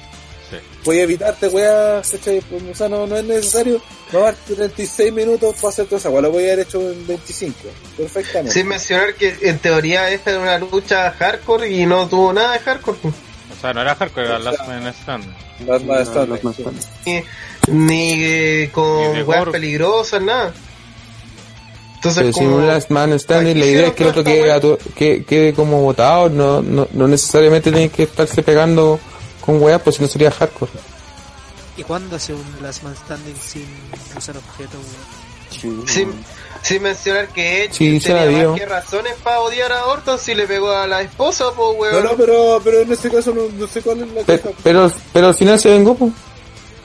Sí. 0.50 0.56
Voy 0.84 1.00
a 1.00 1.02
evitarte, 1.02 1.48
weá, 1.48 2.00
¿cachai? 2.08 2.40
Pues, 2.40 2.62
o 2.70 2.74
sea, 2.74 2.88
no, 2.88 3.06
no 3.06 3.16
es 3.16 3.24
necesario 3.24 3.82
tomar 4.12 4.34
36 4.46 5.12
minutos 5.12 5.54
para 5.56 5.68
hacer 5.70 5.86
todo 5.86 5.96
eso, 5.96 6.20
lo 6.20 6.30
voy 6.30 6.44
a 6.44 6.52
haber 6.52 6.60
hecho 6.66 6.80
en 6.80 7.04
25, 7.06 7.54
perfectamente. 7.96 8.52
Sin 8.52 8.68
mencionar 8.68 9.14
que 9.14 9.36
en 9.42 9.58
teoría 9.58 10.10
esta 10.10 10.30
era 10.30 10.40
una 10.40 10.58
lucha 10.58 11.10
hardcore 11.10 11.68
y 11.70 11.84
no 11.86 12.06
tuvo 12.08 12.32
nada 12.32 12.52
de 12.52 12.58
hardcore. 12.60 12.98
pues. 13.02 13.14
O 13.56 13.60
sea, 13.60 13.72
no 13.72 13.80
era 13.80 13.94
hardcore, 13.96 14.26
era 14.26 14.38
Last 14.38 14.66
Man 14.68 14.86
Stand. 14.86 15.24
Las 15.66 15.82
más 15.84 16.00
están, 16.00 16.30
Las 16.30 16.44
más 16.44 16.54
sí. 16.56 16.62
están. 16.62 16.74
Ni, 17.06 17.82
ni 17.82 18.12
eh, 18.22 18.70
con 18.72 19.22
weas 19.26 19.48
peligrosas, 19.50 20.20
nada. 20.22 20.52
Entonces, 21.96 22.22
Pero 22.22 22.32
si 22.34 22.40
como- 22.44 22.56
un 22.56 22.66
last 22.66 22.90
man 22.90 23.18
standing, 23.18 23.58
la 23.58 23.66
idea 23.66 23.86
es 23.88 23.92
que 23.94 24.02
el 24.04 24.10
otro 24.10 24.22
quede, 24.22 24.60
toda 24.60 24.76
quede 24.94 25.54
como 25.54 25.80
botado, 25.82 26.28
no, 26.28 26.62
no, 26.62 26.86
no 26.92 27.08
necesariamente 27.08 27.70
tienen 27.72 27.90
que 27.90 28.04
estarse 28.04 28.42
pegando 28.42 29.00
con 29.46 29.62
weas, 29.62 29.80
pues 29.80 29.96
si 29.96 30.02
no 30.02 30.08
sería 30.08 30.30
hardcore. 30.30 30.72
¿Y 31.78 31.82
cuándo 31.84 32.16
hace 32.16 32.34
un 32.34 32.44
Last 32.62 32.82
Man 32.82 32.94
Standing 32.96 33.36
sin 33.36 33.66
usar 34.16 34.36
objetos, 34.36 34.74
weón? 34.74 35.86
sin, 35.86 36.12
sin 36.62 36.82
mencionar 36.82 37.28
que 37.28 37.64
Edge 37.64 37.72
Sí, 37.74 38.00
tenía 38.00 38.48
más 38.48 38.58
que 38.58 38.66
razones 38.66 39.14
para 39.22 39.40
odiar 39.40 39.70
a 39.72 39.86
Orton 39.86 40.18
si 40.18 40.34
le 40.34 40.46
pegó 40.46 40.70
a 40.72 40.86
la 40.88 41.02
esposa, 41.02 41.44
pues 41.56 41.68
No, 41.68 41.72
weón. 41.80 42.04
no, 42.04 42.10
pero, 42.16 42.60
pero 42.64 42.80
en 42.80 42.92
este 42.92 43.10
caso 43.10 43.32
no, 43.32 43.42
no 43.56 43.66
sé 43.68 43.80
cuál 43.80 44.00
es 44.02 44.08
la 44.12 44.22
Pe- 44.22 44.40
queja. 44.40 44.50
Pero, 44.64 44.90
pero 45.12 45.28
al 45.28 45.34
final 45.34 45.58
se 45.60 45.70
vengó, 45.70 45.94
pues. 45.94 46.12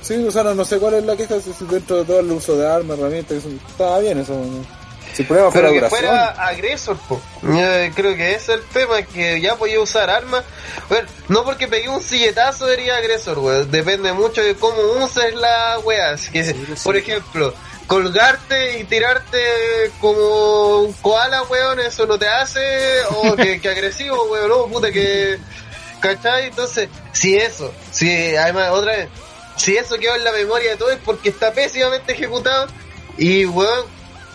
Sí, 0.01 0.15
o 0.25 0.31
sea, 0.31 0.43
no, 0.43 0.53
no 0.55 0.63
sé 0.65 0.77
cuál 0.77 0.95
es 0.95 1.05
la 1.05 1.15
queja 1.17 1.35
si 1.41 1.51
dentro 1.65 1.97
de 1.97 2.05
todo 2.05 2.19
el 2.19 2.31
uso 2.31 2.55
de 2.55 2.67
armas, 2.69 2.99
herramientas, 2.99 3.37
eso 3.37 3.49
estaba 3.69 3.99
bien 3.99 4.19
eso. 4.19 4.33
¿no? 4.33 4.80
Si 5.13 5.23
la 5.23 5.27
Pero 5.29 5.51
que 5.51 5.59
duración. 5.59 5.89
fuera 5.89 6.29
agresor, 6.31 6.97
po. 7.07 7.21
Yo 7.41 7.93
creo 7.95 8.15
que 8.15 8.31
ese 8.35 8.53
es 8.53 8.59
el 8.59 8.63
tema, 8.65 9.01
que 9.01 9.41
ya 9.41 9.55
podía 9.55 9.79
usar 9.79 10.09
armas. 10.09 10.43
Bueno, 10.89 11.07
no 11.27 11.43
porque 11.43 11.67
pegué 11.67 11.89
un 11.89 12.01
silletazo 12.01 12.67
sería 12.67 12.95
agresor, 12.97 13.39
weón. 13.39 13.69
Depende 13.69 14.13
mucho 14.13 14.41
de 14.41 14.55
cómo 14.55 14.81
uses 15.03 15.33
las 15.35 15.83
weas. 15.83 16.29
Que, 16.29 16.43
Sí, 16.43 16.53
pues 16.53 16.79
sí. 16.79 16.85
por 16.85 16.95
ejemplo, 16.95 17.53
colgarte 17.87 18.79
y 18.79 18.83
tirarte 18.85 19.91
como 19.99 20.81
un 20.83 20.93
koala, 20.93 21.43
weón, 21.43 21.79
eso 21.79 22.05
no 22.05 22.17
te 22.17 22.27
hace. 22.27 23.01
O 23.23 23.35
que, 23.35 23.59
que 23.59 23.69
agresivo, 23.69 24.23
weón, 24.25 24.49
no, 24.49 24.65
puta 24.67 24.91
que... 24.91 25.37
¿Cachai? 25.99 26.47
Entonces, 26.47 26.89
si 27.11 27.37
eso, 27.37 27.71
si 27.91 28.35
además 28.35 28.71
otra 28.71 28.93
vez, 28.95 29.09
si 29.55 29.77
eso 29.77 29.99
quedó 29.99 30.15
en 30.15 30.23
la 30.23 30.31
memoria 30.31 30.71
de 30.71 30.77
todos 30.77 30.93
es 30.93 30.99
porque 31.05 31.29
está 31.29 31.51
pésimamente 31.53 32.13
ejecutado 32.13 32.65
y 33.19 33.45
weón, 33.45 33.85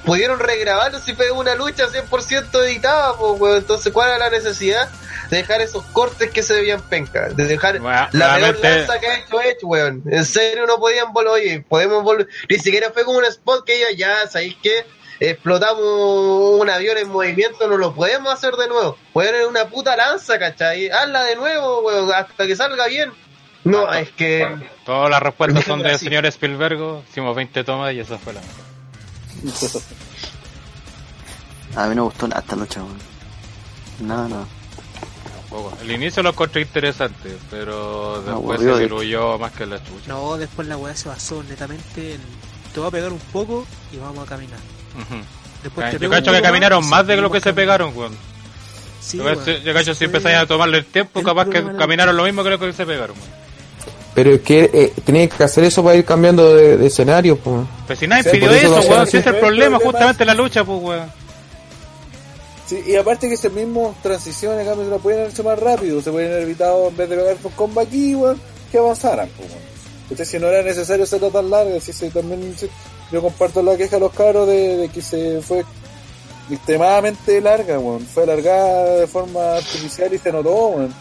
pudieron 0.07 0.39
regrabarlo 0.39 1.01
si 1.01 1.13
fue 1.15 1.31
una 1.33 1.55
lucha 1.55 1.89
100% 1.89 2.65
editada, 2.65 3.19
pues 3.19 3.41
weón, 3.41 3.59
entonces 3.59 3.93
¿cuál 3.93 4.11
era 4.11 4.19
la 4.19 4.31
necesidad 4.31 4.89
de 5.29 5.39
dejar 5.39 5.61
esos 5.61 5.85
cortes 5.87 6.31
que 6.31 6.43
se 6.43 6.55
debían 6.55 6.81
penca? 6.81 7.29
De 7.29 7.45
dejar 7.45 7.81
Bueno, 7.81 8.09
la 8.13 8.37
peor 8.37 8.59
lanza 8.61 9.01
que 9.01 9.07
ha 9.09 9.19
hecho 9.19 9.43
Edge, 9.43 9.65
weón. 9.65 10.03
En 10.07 10.25
serio 10.25 10.67
no 10.67 10.79
podían 10.79 11.13
volver, 11.13 11.33
oye, 11.33 11.65
podemos 11.69 12.05
volver, 12.05 12.29
ni 12.49 12.59
siquiera 12.59 12.91
fue 12.95 13.05
como 13.05 13.19
un 13.19 13.25
spot 13.25 13.67
que 13.67 13.79
ya, 13.81 13.87
ya, 13.97 14.29
¿sabéis 14.29 14.57
qué? 14.63 14.87
Explotamos 15.19 16.61
un 16.61 16.71
avión 16.71 16.99
en 16.99 17.09
movimiento, 17.09 17.67
no 17.67 17.77
lo 17.77 17.95
podemos 17.95 18.33
hacer 18.33 18.55
de 18.55 18.69
nuevo. 18.69 18.97
Pueden 19.13 19.49
una 19.49 19.65
puta 19.67 19.97
lanza, 19.97 20.39
¿cachai? 20.39 20.89
Hazla 20.89 21.25
de 21.25 21.37
nuevo, 21.37 21.81
weón, 21.81 22.13
hasta 22.15 22.47
que 22.47 22.55
salga 22.55 22.87
bien. 22.87 23.11
No, 23.65 23.93
es 23.93 24.11
que... 24.13 24.47
Todas 24.85 25.11
las 25.11 25.21
respuestas 25.21 25.65
son 25.67 25.83
del 25.83 25.99
señor 25.99 26.25
Spielberg. 26.27 27.03
Hicimos 27.11 27.35
20 27.35 27.65
tomas 27.65 27.93
y 27.93 28.01
esa 28.01 28.19
fue 28.19 28.35
la. 28.35 28.41
A 31.77 31.87
mí 31.89 31.95
no 31.95 31.95
me 31.95 32.01
gustó 32.03 32.27
nada 32.29 32.41
esta 32.41 32.57
lucha, 32.57 32.81
weón. 32.83 32.99
Nada, 34.01 34.29
nada. 34.29 34.45
Tampoco. 35.41 35.77
El 35.83 35.91
inicio 35.93 36.23
lo 36.23 36.31
encontré 36.31 36.63
interesante, 36.63 37.37
pero 37.51 38.23
después 38.23 38.61
se 38.61 38.67
de 38.67 38.79
diluyó 38.81 39.39
más 39.39 39.53
que 39.53 39.67
la 39.67 39.79
chucha. 39.79 40.09
No, 40.09 40.37
después 40.37 40.67
la 40.69 40.77
weá 40.77 40.97
se 40.97 41.09
basó 41.09 41.43
netamente 41.43 42.15
en 42.15 42.21
te 42.73 42.81
voy 42.81 42.89
a 42.89 42.93
pegar 42.93 43.13
un 43.13 43.19
poco 43.33 43.67
y 43.93 43.97
vamos 43.97 44.27
a 44.27 44.29
caminar. 44.29 44.59
Ujú. 44.95 45.23
Después 45.63 45.91
te 45.91 45.99
Yo 45.99 46.11
cacho 46.11 46.31
que 46.33 46.43
caminaron 46.43 46.87
más 46.89 47.07
de 47.07 47.17
lo 47.17 47.31
que 47.31 47.41
se 47.41 47.53
pegaron, 47.55 47.97
weón. 47.97 48.13
Sí, 49.01 49.19
Yo 49.19 49.25
cacho- 49.73 49.95
si 49.95 50.05
empezáis 50.05 50.37
a 50.37 50.47
tomarle 50.47 50.79
el 50.79 50.85
tiempo, 50.87 51.21
el 51.21 51.25
capaz 51.25 51.49
que 51.49 51.63
la 51.63 51.77
caminaron 51.77 52.17
lo 52.17 52.25
mismo 52.25 52.43
que 52.45 52.51
lo 52.51 52.59
que 52.59 52.73
se 52.73 52.85
pegaron, 52.85 53.17
weón. 53.17 53.46
Pero 54.17 54.31
es 54.31 54.41
que 54.41 54.71
eh, 54.73 55.29
que 55.29 55.45
hacer 55.45 55.65
eso 55.65 55.85
para 55.85 55.95
ir 55.95 56.07
cambiando 56.07 56.55
de, 56.57 56.79
de 56.79 56.87
escenario, 56.87 57.37
pues. 57.37 57.67
Pues 57.87 57.99
si 57.99 58.07
nadie 58.07 58.23
Sí, 58.23 58.31
pidió 58.31 58.49
por 58.49 58.57
eso 58.57 58.81
weón, 58.89 59.07
si 59.07 59.19
es 59.19 59.27
el 59.27 59.37
problema, 59.37 59.79
justamente 59.79 60.25
la 60.25 60.33
lucha, 60.33 60.65
pues, 60.65 60.83
weón. 60.83 61.13
Sí, 62.67 62.83
y 62.87 62.97
aparte 62.97 63.29
que 63.29 63.35
ese 63.35 63.51
mismo 63.51 63.95
transiciones, 64.03 64.67
cambio, 64.67 64.87
se 64.87 64.91
la 64.91 64.97
pueden 64.97 65.21
haber 65.21 65.33
hecho 65.33 65.45
más 65.45 65.59
rápido, 65.59 66.01
se 66.01 66.11
pueden 66.11 66.33
haber 66.33 66.45
evitado 66.45 66.89
en 66.89 66.97
vez 66.97 67.11
de 67.11 67.17
pegar 67.17 67.37
con 67.37 67.53
combo 67.53 67.81
aquí, 67.83 68.15
weón, 68.15 68.41
que 68.73 68.79
avanzaran, 68.79 69.29
pues, 69.37 69.51
weón. 69.51 69.63
Entonces, 70.05 70.29
si 70.29 70.39
no 70.39 70.47
era 70.47 70.63
necesario 70.63 71.05
hacerlo 71.05 71.31
tan 71.31 71.51
largo, 71.51 71.79
si 71.79 71.93
se, 71.93 72.09
también 72.09 72.57
yo 73.13 73.21
comparto 73.21 73.63
la 73.63 73.77
queja 73.77 73.97
de 73.97 74.01
los 74.01 74.15
cabros 74.15 74.49
de, 74.49 74.79
de 74.79 74.89
que 74.89 75.03
se 75.03 75.43
fue 75.43 75.63
extremadamente 76.51 77.39
larga, 77.43 77.79
weón. 77.79 78.01
Fue 78.07 78.23
alargada 78.23 78.95
de 78.97 79.07
forma 79.07 79.57
artificial 79.57 80.15
y 80.15 80.19
se 80.19 80.33
notó, 80.33 80.69
weón. 80.69 80.95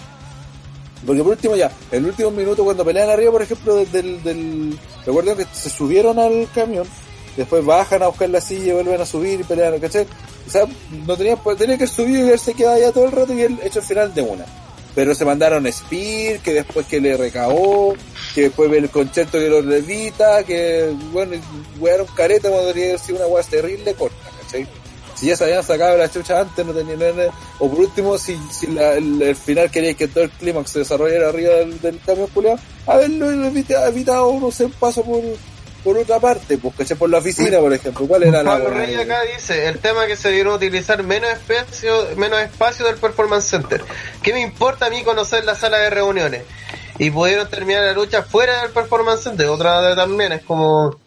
Porque 1.06 1.22
por 1.24 1.32
último 1.34 1.56
ya, 1.56 1.72
el 1.92 2.06
último 2.06 2.32
minuto 2.32 2.64
cuando 2.64 2.84
pelean 2.84 3.09
arriba, 3.09 3.32
por 3.32 3.42
ejemplo, 3.42 3.75
del, 3.75 3.92
del, 3.92 4.24
del- 4.24 4.80
recuerdo 5.06 5.35
que 5.35 5.45
se 5.53 5.69
subieron 5.69 6.17
al 6.19 6.48
camión, 6.53 6.88
después 7.38 7.64
bajan 7.64 8.01
a 8.03 8.08
buscar 8.08 8.30
la 8.30 8.42
silla 8.42 8.72
y 8.72 8.72
vuelven 8.74 9.01
a 9.01 9.06
subir 9.06 9.40
y 9.40 9.43
pelean, 9.43 9.80
¿cachai? 9.80 10.08
O 10.48 10.50
sea, 10.50 10.66
no 11.06 11.16
tenía, 11.17 11.35
pues, 11.38 11.58
tenía 11.58 11.77
que 11.77 11.88
subir 11.88 12.25
y 12.25 12.30
él 12.30 12.40
se 12.40 12.53
queda 12.53 12.74
allá 12.74 12.92
todo 12.92 13.06
el 13.06 13.11
rato 13.11 13.34
y 13.34 13.42
él 13.42 13.59
hecho 13.64 13.80
el 13.80 13.85
final 13.85 14.14
de 14.14 14.22
una. 14.22 14.45
Pero 14.95 15.14
se 15.14 15.25
mandaron 15.25 15.69
Spear, 15.72 16.40
que 16.40 16.53
después 16.53 16.85
que 16.88 17.01
le 17.01 17.17
recabó, 17.17 17.93
que 18.34 18.43
después 18.43 18.69
ve 18.72 18.77
el 18.77 18.90
concierto 18.90 19.38
que 19.38 19.50
lo 19.50 19.61
levita, 19.61 20.43
que 20.43 20.90
bueno, 21.11 21.34
wearon 21.80 22.08
careta 22.16 22.50
cuando 22.50 22.67
debería 22.67 22.92
haber 22.92 23.00
sido 23.00 23.17
una 23.17 23.27
weá 23.27 23.43
terrible 23.43 23.93
corta, 23.93 24.30
¿cachai? 24.42 24.66
Si 25.16 25.27
ya 25.27 25.35
se 25.38 25.45
habían 25.45 25.64
sacado 25.64 25.98
la 25.98 26.10
chucha 26.11 26.40
antes, 26.42 26.66
no 26.66 26.74
tenían. 26.74 27.00
O 27.60 27.69
por 27.69 27.80
último, 27.80 28.18
si, 28.18 28.38
si 28.52 28.68
la- 28.68 28.94
el, 28.94 29.22
el 29.22 29.35
final 29.35 29.72
quería 29.72 29.94
que 29.94 30.08
todo 30.08 30.26
el 30.26 30.30
clímax 30.30 30.72
se 30.72 30.80
desarrollara 30.80 31.30
arriba 31.30 31.53
del, 31.56 31.80
del 31.82 32.00
camión 32.06 32.27
culiao, 32.34 32.60
haberlo 32.85 33.32
evitado, 33.32 33.88
evitado, 33.88 34.40
no 34.40 34.52
sé, 34.52 34.66
un 34.66 34.72
paso 34.74 35.03
por, 35.03 35.22
por 35.84 35.98
otra 35.98 36.19
parte, 36.19 36.58
pues, 36.58 36.76
¿cachai? 36.76 36.98
Por 36.98 37.10
la 37.10 37.19
oficina, 37.19 37.60
por 37.60 37.72
ejemplo. 37.74 38.08
¿Cuál 38.08 38.24
era 38.24 38.44
la 38.44 38.52
Pablo 38.52 38.69
weá? 38.69 38.85
Reyes 38.85 39.00
acá 39.00 39.22
dice, 39.34 39.68
el 39.68 39.80
tema 39.80 40.06
que 40.06 40.18
se 40.18 40.32
dieron 40.32 40.53
a 40.53 40.56
utilizar 40.58 41.02
menos 41.03 41.30
espacio, 41.32 42.08
menos 42.18 42.42
espacio 42.42 42.85
del 42.85 42.95
Performance 42.95 43.45
Center. 43.48 43.82
¿Qué 44.22 44.34
me 44.34 44.42
importa 44.42 44.88
a 44.88 44.90
mí 44.90 45.02
conocer 45.03 45.45
la 45.45 45.56
sala 45.56 45.77
de 45.77 45.90
reuniones? 45.92 46.42
Y 46.98 47.10
pudieron 47.11 47.50
terminar 47.50 47.84
la 47.84 47.92
lucha 47.94 48.24
fuera 48.24 48.61
del 48.64 48.72
Performance 48.72 49.24
Center. 49.24 49.48
Otra 49.48 49.95
también 49.95 50.32
es 50.32 50.44
como, 50.44 50.98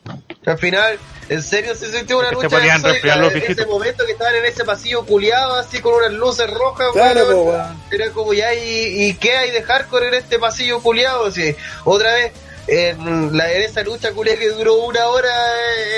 al 0.51 0.59
final, 0.59 0.99
en 1.29 1.43
serio 1.43 1.75
se 1.75 1.93
sintió 1.93 2.19
una 2.19 2.31
lucha 2.33 2.49
en 2.49 3.43
ese 3.43 3.67
momento 3.67 4.05
que 4.07 4.13
estaban 4.13 4.35
en 4.37 4.45
ese 4.47 4.65
pasillo 4.65 5.05
culiado 5.05 5.55
así 5.57 5.81
con 5.81 5.95
unas 5.95 6.13
luces 6.13 6.51
rojas, 6.51 6.89
Claro. 6.93 7.57
Era 7.91 8.11
como 8.11 8.33
ya, 8.33 8.55
¿y, 8.55 9.09
y 9.09 9.15
qué 9.15 9.37
hay 9.37 9.51
de 9.51 9.63
hardcore 9.63 10.09
en 10.09 10.15
este 10.15 10.39
pasillo 10.39 10.81
culiado? 10.81 11.27
Así, 11.27 11.55
otra 11.85 12.15
vez, 12.15 12.33
en, 12.67 13.37
la, 13.37 13.53
en 13.53 13.63
esa 13.63 13.83
lucha 13.83 14.13
culiada 14.13 14.39
que 14.39 14.51
duró 14.51 14.75
una 14.85 15.07
hora 15.07 15.31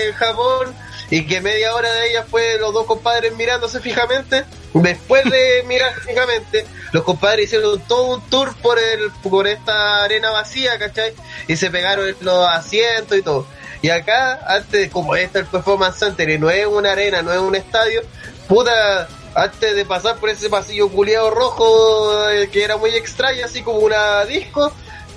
en 0.07 0.15
Japón 0.15 0.75
y 1.11 1.27
que 1.27 1.41
media 1.41 1.75
hora 1.75 1.93
de 1.93 2.11
ella 2.11 2.25
fue 2.29 2.59
los 2.59 2.73
dos 2.73 2.87
compadres 2.87 3.35
mirándose 3.35 3.81
fijamente. 3.81 4.45
Después 4.73 5.25
de 5.25 5.65
mirar 5.67 5.93
fijamente, 6.01 6.65
los 6.93 7.03
compadres 7.03 7.47
hicieron 7.47 7.81
todo 7.83 8.17
un 8.17 8.31
tour 8.31 8.55
por 8.63 8.79
el 8.79 9.11
por 9.29 9.49
esta 9.49 10.05
arena 10.05 10.31
vacía, 10.31 10.79
¿cachai? 10.79 11.13
Y 11.49 11.57
se 11.57 11.71
pegaron 11.71 12.09
en 12.09 12.17
los 12.21 12.49
asientos 12.49 13.19
y 13.19 13.23
todo. 13.23 13.47
Y 13.83 13.89
acá, 13.91 14.41
antes, 14.47 14.91
como 14.91 15.17
este 15.17 15.39
es 15.39 15.45
el 15.45 15.51
Performance 15.51 15.99
Center 15.99 16.29
y 16.29 16.39
no 16.39 16.51
es 16.51 16.67
una 16.67 16.93
arena, 16.93 17.23
no 17.23 17.33
es 17.33 17.39
un 17.39 17.55
estadio, 17.55 18.03
puta, 18.47 19.09
antes 19.35 19.75
de 19.75 19.85
pasar 19.87 20.17
por 20.17 20.29
ese 20.29 20.51
pasillo 20.51 20.89
culiado 20.91 21.31
rojo 21.31 22.29
eh, 22.31 22.49
que 22.51 22.63
era 22.65 22.77
muy 22.77 22.91
extraño, 22.95 23.45
así 23.45 23.63
como 23.63 23.79
una 23.79 24.25
disco, 24.27 24.71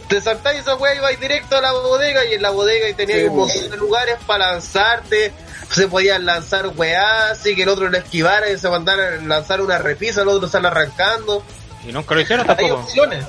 te 0.07 0.21
saltáis 0.21 0.61
esa 0.61 0.75
weá 0.75 0.95
y 0.95 0.99
vais 0.99 1.19
directo 1.19 1.57
a 1.57 1.61
la 1.61 1.73
bodega 1.73 2.23
y 2.25 2.35
en 2.35 2.41
la 2.41 2.51
bodega 2.51 2.87
y 2.87 2.93
tenías 2.93 3.19
Sí, 3.19 3.25
un 3.25 3.35
montón 3.37 3.69
de 3.69 3.77
lugares 3.77 4.15
para 4.25 4.51
lanzarte, 4.53 5.33
se 5.69 5.87
podían 5.87 6.25
lanzar 6.25 6.67
weá, 6.75 7.31
así 7.31 7.55
que 7.55 7.63
el 7.63 7.69
otro 7.69 7.89
lo 7.89 7.97
esquivara 7.97 8.49
y 8.49 8.57
se 8.57 8.69
mandara 8.69 9.07
a 9.07 9.21
lanzar 9.21 9.59
una 9.61 9.77
repisa, 9.77 10.21
el 10.21 10.27
otro 10.29 10.47
sale 10.47 10.67
arrancando. 10.67 11.43
Y 11.85 11.91
nunca 11.91 12.15
lo 12.15 12.21
hicieron 12.21 12.49
Hay 12.49 12.55
tampoco. 12.55 12.81
opciones, 12.81 13.25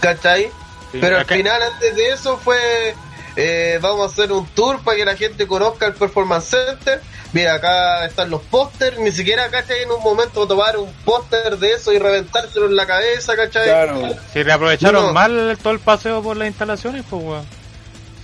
¿cachai? 0.00 0.50
Sí, 0.90 0.98
Pero 1.00 1.18
al 1.18 1.24
final, 1.24 1.62
antes 1.62 1.96
de 1.96 2.10
eso, 2.10 2.36
fue 2.36 2.94
eh, 3.36 3.78
vamos 3.80 4.02
a 4.02 4.12
hacer 4.12 4.32
un 4.32 4.46
tour 4.48 4.80
para 4.80 4.96
que 4.96 5.04
la 5.04 5.16
gente 5.16 5.46
conozca 5.46 5.86
el 5.86 5.94
Performance 5.94 6.44
Center. 6.48 7.00
Mira, 7.32 7.54
acá 7.54 8.04
están 8.04 8.28
los 8.30 8.42
pósters. 8.42 8.98
Ni 8.98 9.10
siquiera, 9.10 9.48
¿cachai? 9.50 9.82
En 9.82 9.90
un 9.90 10.02
momento 10.02 10.46
tomar 10.46 10.76
un 10.76 10.92
póster 11.04 11.56
de 11.58 11.72
eso 11.72 11.92
y 11.92 11.98
reventárselo 11.98 12.66
en 12.66 12.76
la 12.76 12.86
cabeza, 12.86 13.34
¿cachai? 13.36 13.64
Claro. 13.64 14.02
Si 14.32 14.42
reaprovecharon 14.42 15.06
No. 15.06 15.12
mal 15.12 15.58
todo 15.62 15.72
el 15.72 15.78
paseo 15.80 16.22
por 16.22 16.36
las 16.36 16.48
instalaciones, 16.48 17.04
pues 17.08 17.22
weón. 17.22 17.46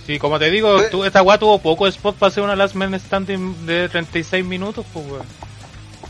Sí, 0.05 0.17
como 0.19 0.37
te 0.39 0.49
digo, 0.49 0.75
Pues- 0.77 0.89
tú- 0.89 1.03
esta 1.05 1.21
weá 1.23 1.37
tuvo 1.37 1.59
poco 1.59 1.87
spot 1.87 2.15
para 2.17 2.29
hacer 2.29 2.43
una 2.43 2.55
last 2.55 2.75
man 2.75 2.99
standing 2.99 3.65
de 3.65 3.89
36 3.89 4.43
minutos, 4.45 4.85
pues 4.93 5.05
weón. 5.07 5.25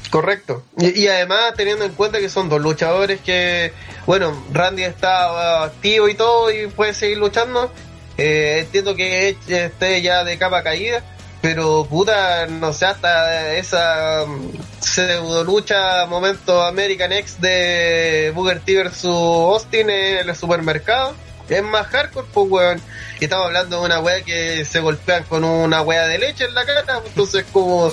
Correcto. 0.10 0.64
Y, 0.78 1.02
y 1.02 1.08
además, 1.08 1.54
teniendo 1.56 1.86
en 1.86 1.92
cuenta 1.94 2.20
que 2.20 2.30
son 2.30 2.50
dos 2.50 2.60
luchadores 2.62 3.22
que, 3.22 3.74
bueno, 4.08 4.44
Randy 4.52 4.84
está 4.84 5.32
uh, 5.32 5.64
activo 5.66 6.10
y 6.10 6.16
todo 6.16 6.50
y 6.52 6.68
puede 6.68 6.94
seguir 6.94 7.18
luchando. 7.20 7.72
Eh, 8.20 8.60
entiendo 8.60 8.96
que 8.96 9.38
esté 9.48 10.02
ya 10.02 10.24
de 10.24 10.38
capa 10.38 10.64
caída. 10.64 11.04
Pero 11.42 11.86
puta, 11.90 12.48
no 12.48 12.74
sé, 12.74 12.86
hasta 12.86 13.54
esa 13.54 14.26
mm, 14.28 14.52
pseudo 14.82 15.44
lucha 15.46 16.06
momento 16.06 16.62
American 16.62 17.14
X 17.14 17.40
de 17.40 18.34
Booker 18.36 18.60
T 18.60 18.76
versus 18.76 19.06
Austin 19.06 19.90
en 19.90 20.28
el 20.28 20.36
supermercado. 20.36 21.16
Es 21.48 21.64
más 21.64 21.88
hardcore, 21.88 22.28
pues 22.34 22.48
weón. 22.50 22.82
Y 23.22 23.24
estamos 23.24 23.48
hablando 23.48 23.80
de 23.80 23.86
una 23.86 24.00
wea 24.02 24.22
que 24.22 24.66
se 24.66 24.82
golpean 24.82 25.24
con 25.24 25.44
una 25.46 25.82
wea 25.82 26.08
de 26.08 26.20
leche 26.20 26.44
en 26.44 26.54
la 26.54 26.66
cara. 26.66 27.02
Entonces 27.06 27.46
como... 27.54 27.92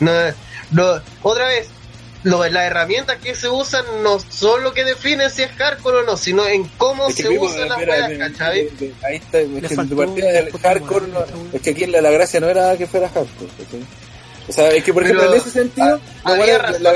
No, 0.00 0.12
no, 0.70 1.00
otra 1.22 1.46
vez, 1.46 1.68
lo, 2.24 2.44
las 2.48 2.64
herramientas 2.64 3.18
que 3.18 3.34
se 3.34 3.48
usan 3.48 3.84
no 4.02 4.18
son 4.18 4.62
lo 4.64 4.72
que 4.72 4.84
define 4.84 5.30
si 5.30 5.42
es 5.42 5.50
hardcore 5.52 5.98
o 5.98 6.02
no, 6.02 6.16
sino 6.16 6.46
en 6.46 6.64
cómo 6.76 7.08
Es 7.08 7.16
que 7.16 7.22
se 7.22 7.28
mismo, 7.28 7.46
usan 7.46 7.68
las 7.68 7.78
Ahí 8.40 9.16
está, 9.16 9.40
es 9.40 9.68
que 9.68 9.76
tu 9.76 9.96
partida 9.96 10.32
del 10.32 10.50
hardcore, 10.50 11.06
es 11.52 11.62
que 11.62 11.70
aquí 11.70 11.86
la, 11.86 12.00
la 12.00 12.10
gracia 12.10 12.40
no 12.40 12.48
era 12.48 12.76
que 12.76 12.86
fuera 12.86 13.08
hardcore, 13.08 13.50
¿cachai? 13.58 13.80
O 14.46 14.52
sea, 14.52 14.68
es 14.70 14.84
que 14.84 14.92
por 14.92 15.02
Pero, 15.02 15.14
ejemplo 15.16 15.34
en 15.34 15.40
ese 15.40 15.50
sentido, 15.50 16.00
ah, 16.24 16.36
la, 16.36 16.46
gracia, 16.46 16.78
la, 16.80 16.92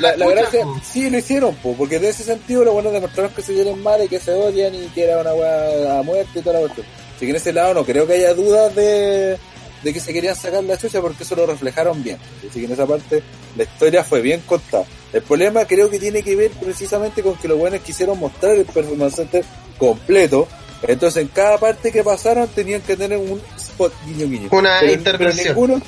la 0.00 0.16
la 0.16 0.26
chucha, 0.26 0.40
gracia, 0.40 0.62
po. 0.62 0.80
sí 0.84 1.10
lo 1.10 1.18
hicieron, 1.18 1.54
po, 1.56 1.74
porque 1.76 1.96
en 1.96 2.04
ese 2.04 2.22
sentido 2.22 2.64
lo 2.64 2.72
bueno 2.72 2.90
demostraron 2.92 3.32
que 3.32 3.42
se 3.42 3.52
quieren 3.52 3.82
mal 3.82 4.02
y 4.04 4.08
que 4.08 4.20
se 4.20 4.32
odian 4.32 4.74
y 4.74 4.86
que 4.88 5.04
era 5.04 5.18
una 5.18 5.34
weá 5.34 5.98
a 5.98 6.02
muerte 6.02 6.38
y 6.38 6.42
toda 6.42 6.54
la 6.54 6.60
cuestión. 6.60 6.86
Así 7.16 7.26
que 7.26 7.30
en 7.30 7.36
ese 7.36 7.52
lado 7.52 7.74
no 7.74 7.84
creo 7.84 8.06
que 8.06 8.12
haya 8.12 8.32
dudas 8.32 8.72
de, 8.76 9.36
de 9.82 9.92
que 9.92 10.00
se 10.00 10.12
querían 10.12 10.34
sacar 10.36 10.62
la 10.64 10.76
chucha 10.76 11.00
porque 11.00 11.22
eso 11.22 11.34
lo 11.36 11.46
reflejaron 11.46 12.02
bien. 12.02 12.18
Así 12.48 12.60
que 12.60 12.66
en 12.66 12.72
esa 12.72 12.86
parte 12.86 13.22
la 13.56 13.62
historia 13.64 14.04
fue 14.04 14.20
bien 14.20 14.42
contada. 14.46 14.84
El 15.12 15.22
problema 15.22 15.64
creo 15.64 15.88
que 15.88 15.98
tiene 15.98 16.22
que 16.22 16.36
ver 16.36 16.50
precisamente 16.52 17.22
con 17.22 17.36
que 17.36 17.48
los 17.48 17.58
buenos 17.58 17.80
quisieron 17.80 18.18
mostrar 18.18 18.52
el 18.56 18.64
Performance 18.66 19.14
Center 19.16 19.44
completo. 19.78 20.46
Entonces 20.82 21.22
en 21.22 21.28
cada 21.28 21.58
parte 21.58 21.90
que 21.90 22.04
pasaron 22.04 22.46
tenían 22.48 22.80
que 22.82 22.96
tener 22.96 23.18
un 23.18 23.40
spot 23.56 23.92
guiño 24.06 24.28
guiño. 24.28 24.48
Una 24.52 24.78
Pero- 24.80 24.92
intervención. 24.92 25.54
Pero 25.54 25.66
ninguno, 25.66 25.82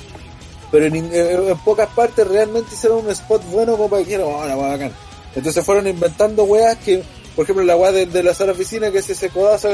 pero 0.71 0.85
en, 0.85 0.95
en- 0.95 1.49
en 1.49 1.57
pocas 1.59 1.89
partes 1.89 2.27
realmente 2.27 2.73
hicieron 2.73 3.05
un 3.05 3.11
spot 3.11 3.43
bueno 3.51 3.73
como 3.73 3.89
para 3.89 4.03
que 4.03 4.09
dijeran, 4.09 4.27
oh, 4.33 4.45
la 4.45 4.55
bacán. 4.55 4.91
Entonces 5.35 5.63
fueron 5.65 5.87
inventando 5.87 6.43
weas 6.43 6.77
que, 6.77 7.03
por 7.35 7.43
ejemplo, 7.43 7.63
la 7.63 7.77
weá 7.77 7.91
de, 7.91 8.05
de 8.05 8.23
la 8.23 8.33
sala 8.33 8.51
oficina 8.53 8.91
que 8.91 9.01
se 9.01 9.13
ese 9.13 9.29
codazo, 9.29 9.69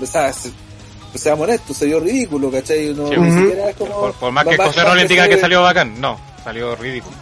o 0.00 0.06
sea, 0.06 0.32
se- 0.32 0.50
pues, 1.10 1.22
seamos 1.22 1.44
honestos, 1.48 1.76
se 1.76 1.86
dio 1.86 2.00
ridículo, 2.00 2.50
¿cachai? 2.50 2.94
No, 2.94 3.08
Sí, 3.08 3.16
ni 3.16 3.28
ujú. 3.30 3.40
siquiera 3.40 3.70
es 3.70 3.76
como... 3.76 4.00
Por, 4.00 4.12
por 4.14 4.32
más 4.32 4.46
que 4.46 4.56
José 4.56 4.82
no 4.84 4.94
le 4.94 5.08
se 5.08 5.28
que 5.28 5.38
salió 5.38 5.62
bacán, 5.62 6.00
no, 6.00 6.18
salió 6.44 6.74
ridículo. 6.76 7.16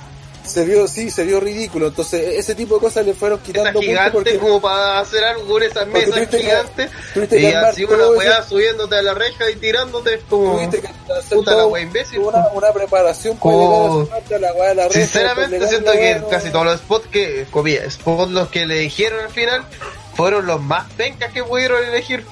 Se 0.45 0.65
vio, 0.65 0.89
sí, 0.89 1.11
se 1.11 1.25
vio 1.25 1.41
ridículo. 1.41 1.89
Entonces, 1.89 2.23
e- 2.23 2.39
ese 2.39 2.55
tipo 2.55 2.77
de 2.77 2.81
cosas 2.81 3.05
le 3.05 3.13
fueron 3.13 3.39
Esa 3.39 3.47
quitando 3.47 3.71
puntos 3.73 3.85
gigante 3.87 4.11
porque 4.13 4.39
como 4.39 4.63
para 4.63 4.99
hacer 4.99 5.23
algo 5.23 5.47
con 5.47 5.63
esas 5.63 5.87
mesas 5.89 6.15
tuviste 6.15 6.37
que- 6.39 6.43
gigantes 6.43 6.91
tuviste 7.13 7.39
y 7.41 7.47
armar 7.49 7.65
así 7.67 7.85
una 7.85 8.09
weá 8.09 8.39
ese- 8.39 8.49
subiéndote 8.49 8.95
a 8.97 9.03
la 9.03 9.13
reja 9.13 9.51
y 9.51 9.57
tirándote 9.57 10.21
como 10.27 10.55
tuviste 10.55 10.81
que 10.81 10.87
hacer 11.13 11.37
puta 11.37 11.55
la 11.55 11.67
wea 11.67 11.83
imbécil. 11.83 12.21
una, 12.21 12.49
una 12.55 12.73
preparación 12.73 13.37
para 13.37 13.43
Como- 13.43 14.05
llegar 14.05 14.17
a 14.17 14.19
esa 14.25 14.35
de 14.35 14.41
la 14.41 14.53
weá 14.55 14.69
de 14.71 14.75
la 14.77 14.89
reja, 14.89 15.01
Sinceramente 15.01 15.69
siento 15.69 15.93
que 15.93 15.99
weá, 15.99 16.29
casi 16.31 16.51
todos 16.51 16.65
los 16.65 16.77
spots 16.79 17.07
que, 17.09 17.47
comillas, 17.51 17.93
spots 17.93 18.31
los 18.33 18.49
que 18.49 18.65
le 18.65 18.79
dijeron 18.79 19.21
al 19.21 19.31
final 19.31 19.63
fueron 20.15 20.47
los 20.47 20.63
más 20.63 20.91
pencas 20.93 21.31
que 21.31 21.45
pudieron 21.45 21.85
elegir. 21.85 22.25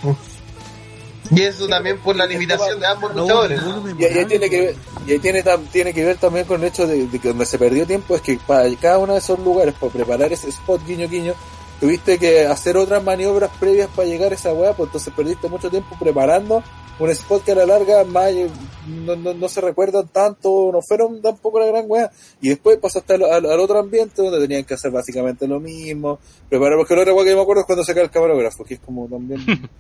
Y 1.31 1.43
eso 1.43 1.67
también 1.69 1.99
por 1.99 2.17
la 2.17 2.27
limitación 2.27 2.81
de 2.81 2.87
ambos 2.87 3.15
luchadores. 3.15 3.61
Y 3.99 4.05
ahí 4.05 4.25
tiene 4.27 4.51
que 4.51 4.61
ver, 4.61 4.77
y 5.07 5.13
ahí 5.13 5.19
tiene, 5.19 5.45
tiene 5.73 5.93
que 5.93 6.05
ver 6.05 6.17
también 6.17 6.47
con 6.47 6.61
el 6.61 6.69
hecho 6.69 6.87
de, 6.87 7.07
de 7.07 7.19
que 7.19 7.29
donde 7.29 7.47
se 7.47 7.59
perdió 7.59 7.87
tiempo 7.87 8.15
es 8.17 8.23
que 8.23 8.39
para 8.47 8.69
cada 8.77 8.99
uno 8.99 9.13
de 9.13 9.19
esos 9.19 9.39
lugares, 9.39 9.75
para 9.75 9.93
preparar 9.93 10.33
ese 10.33 10.49
spot 10.49 10.85
guiño 10.87 11.09
guiño, 11.09 11.35
tuviste 11.81 12.19
que 12.19 12.47
hacer 12.47 12.77
otras 12.77 13.03
maniobras 13.03 13.51
previas 13.59 13.89
para 13.95 14.09
llegar 14.09 14.33
a 14.33 14.35
esa 14.35 14.53
weá, 14.53 14.73
pues 14.75 14.89
entonces 14.89 15.13
perdiste 15.15 15.49
mucho 15.49 15.71
tiempo 15.71 15.97
preparando 15.99 16.63
un 16.99 17.11
spot 17.11 17.45
que 17.45 17.53
a 17.53 17.57
la 17.57 17.67
larga 17.67 18.05
más, 18.05 18.31
eh, 18.31 18.49
no, 18.87 19.17
no, 19.17 19.35
no 19.35 19.49
se 19.49 19.61
recuerdan 19.61 20.09
tanto, 20.09 20.71
no 20.73 20.81
fueron 20.81 21.21
tampoco 21.21 21.61
la 21.61 21.67
gran 21.67 21.85
weá, 21.87 22.11
y 22.41 22.49
después 22.49 22.79
pasaste 22.79 23.15
al, 23.15 23.25
al, 23.25 23.47
al 23.47 23.61
otro 23.61 23.79
ambiente 23.79 24.23
donde 24.23 24.41
tenían 24.41 24.65
que 24.65 24.75
hacer 24.75 24.91
básicamente 24.91 25.47
lo 25.47 25.61
mismo, 25.61 26.19
preparar, 26.49 26.79
porque 26.79 26.95
la 26.95 27.03
otra 27.03 27.15
weá 27.15 27.25
que 27.25 27.31
yo 27.31 27.37
me 27.37 27.43
acuerdo 27.43 27.61
es 27.61 27.67
cuando 27.67 27.85
saca 27.85 28.01
el 28.01 28.11
camarógrafo, 28.11 28.65
que 28.65 28.75
es 28.75 28.81
como 28.81 29.07
también 29.09 29.45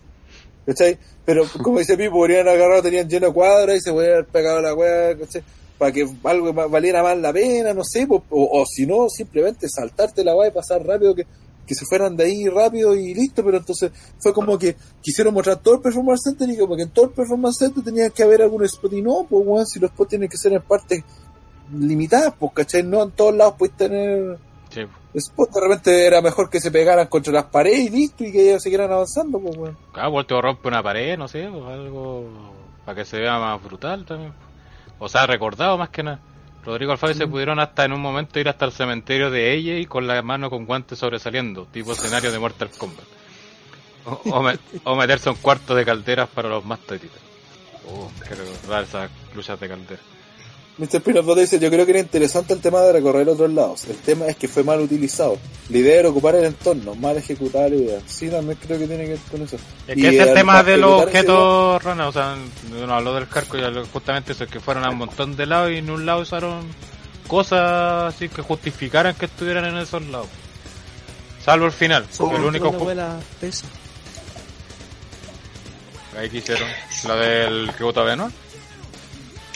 ¿cachai? 0.66 0.98
Pero 1.24 1.44
como 1.62 1.78
dice 1.78 1.96
Pipo, 1.96 2.16
podrían 2.16 2.48
agarrado, 2.48 2.82
tenían 2.82 3.08
lleno 3.08 3.32
de 3.32 3.76
y 3.76 3.80
se 3.80 3.90
haber 3.90 4.26
pegado 4.26 4.60
la 4.60 4.74
weá, 4.74 5.16
¿cachai? 5.16 5.42
Para 5.78 5.92
que 5.92 6.08
algo 6.24 6.52
valiera 6.52 7.02
más 7.02 7.16
la 7.18 7.32
pena, 7.32 7.72
no 7.72 7.84
sé, 7.84 8.06
o, 8.08 8.64
si 8.66 8.86
no, 8.86 9.08
simplemente 9.08 9.68
saltarte 9.68 10.24
la 10.24 10.34
weá 10.34 10.48
y 10.48 10.52
pasar 10.52 10.84
rápido, 10.84 11.14
que, 11.14 11.26
que 11.66 11.74
se 11.74 11.84
fueran 11.84 12.16
de 12.16 12.24
ahí 12.24 12.48
rápido 12.48 12.94
y 12.94 13.14
listo, 13.14 13.44
pero 13.44 13.58
entonces 13.58 13.90
fue 14.18 14.32
como 14.32 14.58
que 14.58 14.76
quisieron 15.02 15.34
mostrar 15.34 15.60
todo 15.60 15.74
el 15.74 15.80
Performance 15.80 16.22
Center 16.24 16.48
y 16.48 16.56
como 16.56 16.76
que 16.76 16.82
en 16.82 16.90
todo 16.90 17.06
el 17.06 17.10
Performance 17.12 17.58
Center 17.58 17.84
tenía 17.84 18.10
que 18.10 18.22
haber 18.22 18.42
algún 18.42 18.64
spot 18.64 18.92
y 18.94 19.02
no, 19.02 19.26
pues 19.28 19.46
weón, 19.46 19.66
si 19.66 19.78
los 19.78 19.90
spots 19.90 20.10
tienen 20.10 20.28
que 20.28 20.38
ser 20.38 20.52
en 20.52 20.62
partes 20.62 21.02
limitadas, 21.72 22.34
pues, 22.38 22.52
¿cachai? 22.54 22.82
No 22.82 23.02
en 23.02 23.10
todos 23.10 23.34
lados 23.34 23.54
puedes 23.58 23.76
tener. 23.76 24.38
Spot, 25.18 25.50
de 25.50 25.60
repente 25.60 26.06
era 26.06 26.20
mejor 26.22 26.48
que 26.50 26.60
se 26.60 26.70
pegaran 26.70 27.06
contra 27.08 27.32
las 27.32 27.44
paredes 27.46 27.80
y 27.80 27.90
listo 27.90 28.24
y 28.24 28.32
que 28.32 28.48
ellos 28.50 28.62
siguieran 28.62 28.90
avanzando, 28.92 29.38
pues 29.40 29.56
weón. 29.56 29.76
Claro, 29.92 30.10
vuelto 30.10 30.40
rompe 30.40 30.68
una 30.68 30.82
pared, 30.82 31.16
no 31.18 31.28
sé, 31.28 31.46
o 31.48 31.66
algo 31.68 32.28
para 32.84 32.96
que 32.96 33.04
se 33.04 33.18
vea 33.18 33.38
más 33.38 33.62
brutal 33.62 34.04
también. 34.04 34.32
O 34.98 35.08
sea, 35.08 35.26
recordado 35.26 35.76
más 35.76 35.88
que 35.90 36.02
nada. 36.02 36.20
Rodrigo 36.64 36.90
Alfaro 36.92 37.14
se 37.14 37.26
pudieron 37.28 37.60
hasta 37.60 37.84
en 37.84 37.92
un 37.92 38.00
momento 38.00 38.40
ir 38.40 38.48
hasta 38.48 38.64
el 38.64 38.72
cementerio 38.72 39.30
de 39.30 39.52
ella 39.54 39.78
y 39.78 39.86
con 39.86 40.06
la 40.06 40.20
mano 40.22 40.50
con 40.50 40.66
guantes 40.66 40.98
sobresaliendo, 40.98 41.66
tipo 41.66 41.92
escenario 41.92 42.32
de 42.32 42.38
Mortal 42.40 42.70
Kombat. 42.76 43.04
O, 44.04 44.20
o 44.30 44.42
me- 44.42 44.58
o 44.84 44.96
meterse 44.96 45.30
un 45.30 45.36
cuarto 45.36 45.74
de 45.74 45.84
calderas 45.84 46.28
para 46.28 46.48
los 46.48 46.64
más 46.64 46.80
tetitas. 46.80 47.20
Oh, 47.88 48.10
qué 48.26 48.34
recordar 48.34 48.82
esas 48.84 49.10
luchas 49.34 49.60
de 49.60 49.68
caldera. 49.68 50.02
Mr. 50.78 51.00
Pinot 51.00 51.38
dice, 51.38 51.58
yo 51.58 51.70
creo 51.70 51.86
que 51.86 51.92
era 51.92 52.00
interesante 52.00 52.52
el 52.52 52.60
tema 52.60 52.82
de 52.82 52.92
recorrer 52.92 53.26
otros 53.28 53.50
lados. 53.50 53.84
El 53.86 53.96
tema 53.96 54.26
es 54.26 54.36
que 54.36 54.46
fue 54.46 54.62
mal 54.62 54.78
utilizado. 54.80 55.38
La 55.70 55.78
idea 55.78 56.00
era 56.00 56.10
ocupar 56.10 56.34
el 56.34 56.44
entorno, 56.44 56.94
mal 56.94 57.16
ejecutar 57.16 57.70
la 57.70 57.76
idea. 57.76 57.98
Sí, 58.06 58.28
también 58.28 58.58
creo 58.60 58.78
que 58.78 58.86
tiene 58.86 59.04
que 59.04 59.10
ver 59.10 59.18
con 59.30 59.42
eso. 59.42 59.56
Es 59.86 59.96
Y 59.96 60.02
que 60.02 60.08
ese 60.08 60.20
es 60.20 60.28
el 60.28 60.34
tema 60.34 60.62
de 60.62 60.76
los 60.76 60.98
ese 60.98 61.04
objetos, 61.04 61.82
Rona, 61.82 62.08
o 62.08 62.12
sea, 62.12 62.36
uno 62.70 62.94
habló 62.94 63.14
del 63.14 63.26
carco 63.26 63.56
y 63.56 63.62
justamente 63.90 64.32
eso, 64.32 64.46
que 64.46 64.60
fueron 64.60 64.84
a 64.84 64.90
un 64.90 64.98
montón 64.98 65.34
de 65.34 65.46
lados 65.46 65.72
y 65.72 65.78
en 65.78 65.88
un 65.88 66.04
lado 66.04 66.20
usaron 66.20 66.66
cosas 67.26 68.14
así 68.14 68.28
que 68.28 68.42
justificaran 68.42 69.14
que 69.14 69.24
estuvieran 69.24 69.64
en 69.64 69.78
esos 69.78 70.04
lados. 70.08 70.28
Salvo 71.42 71.66
el 71.66 71.72
final, 71.72 72.06
el 72.20 72.42
único 72.42 72.70
ahí 76.18 76.30
que 76.30 76.38
hicieron, 76.38 76.68
la 77.06 77.16
del 77.16 77.70
tributo 77.74 78.00
a 78.00 78.04
Benoit. 78.04 78.45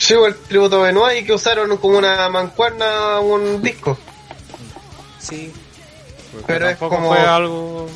Sí, 0.01 0.15
el 0.15 0.35
tributo 0.35 0.81
Benoit 0.81 1.21
y 1.21 1.25
que 1.25 1.33
usaron 1.33 1.77
como 1.77 1.97
una 1.99 2.27
mancuerna 2.29 3.19
un 3.19 3.61
disco. 3.61 3.97
Sí, 5.19 5.53
porque 6.31 6.47
Pero 6.47 6.69
es 6.69 6.77
como- 6.77 7.09
fue 7.09 7.19
algo... 7.19 7.87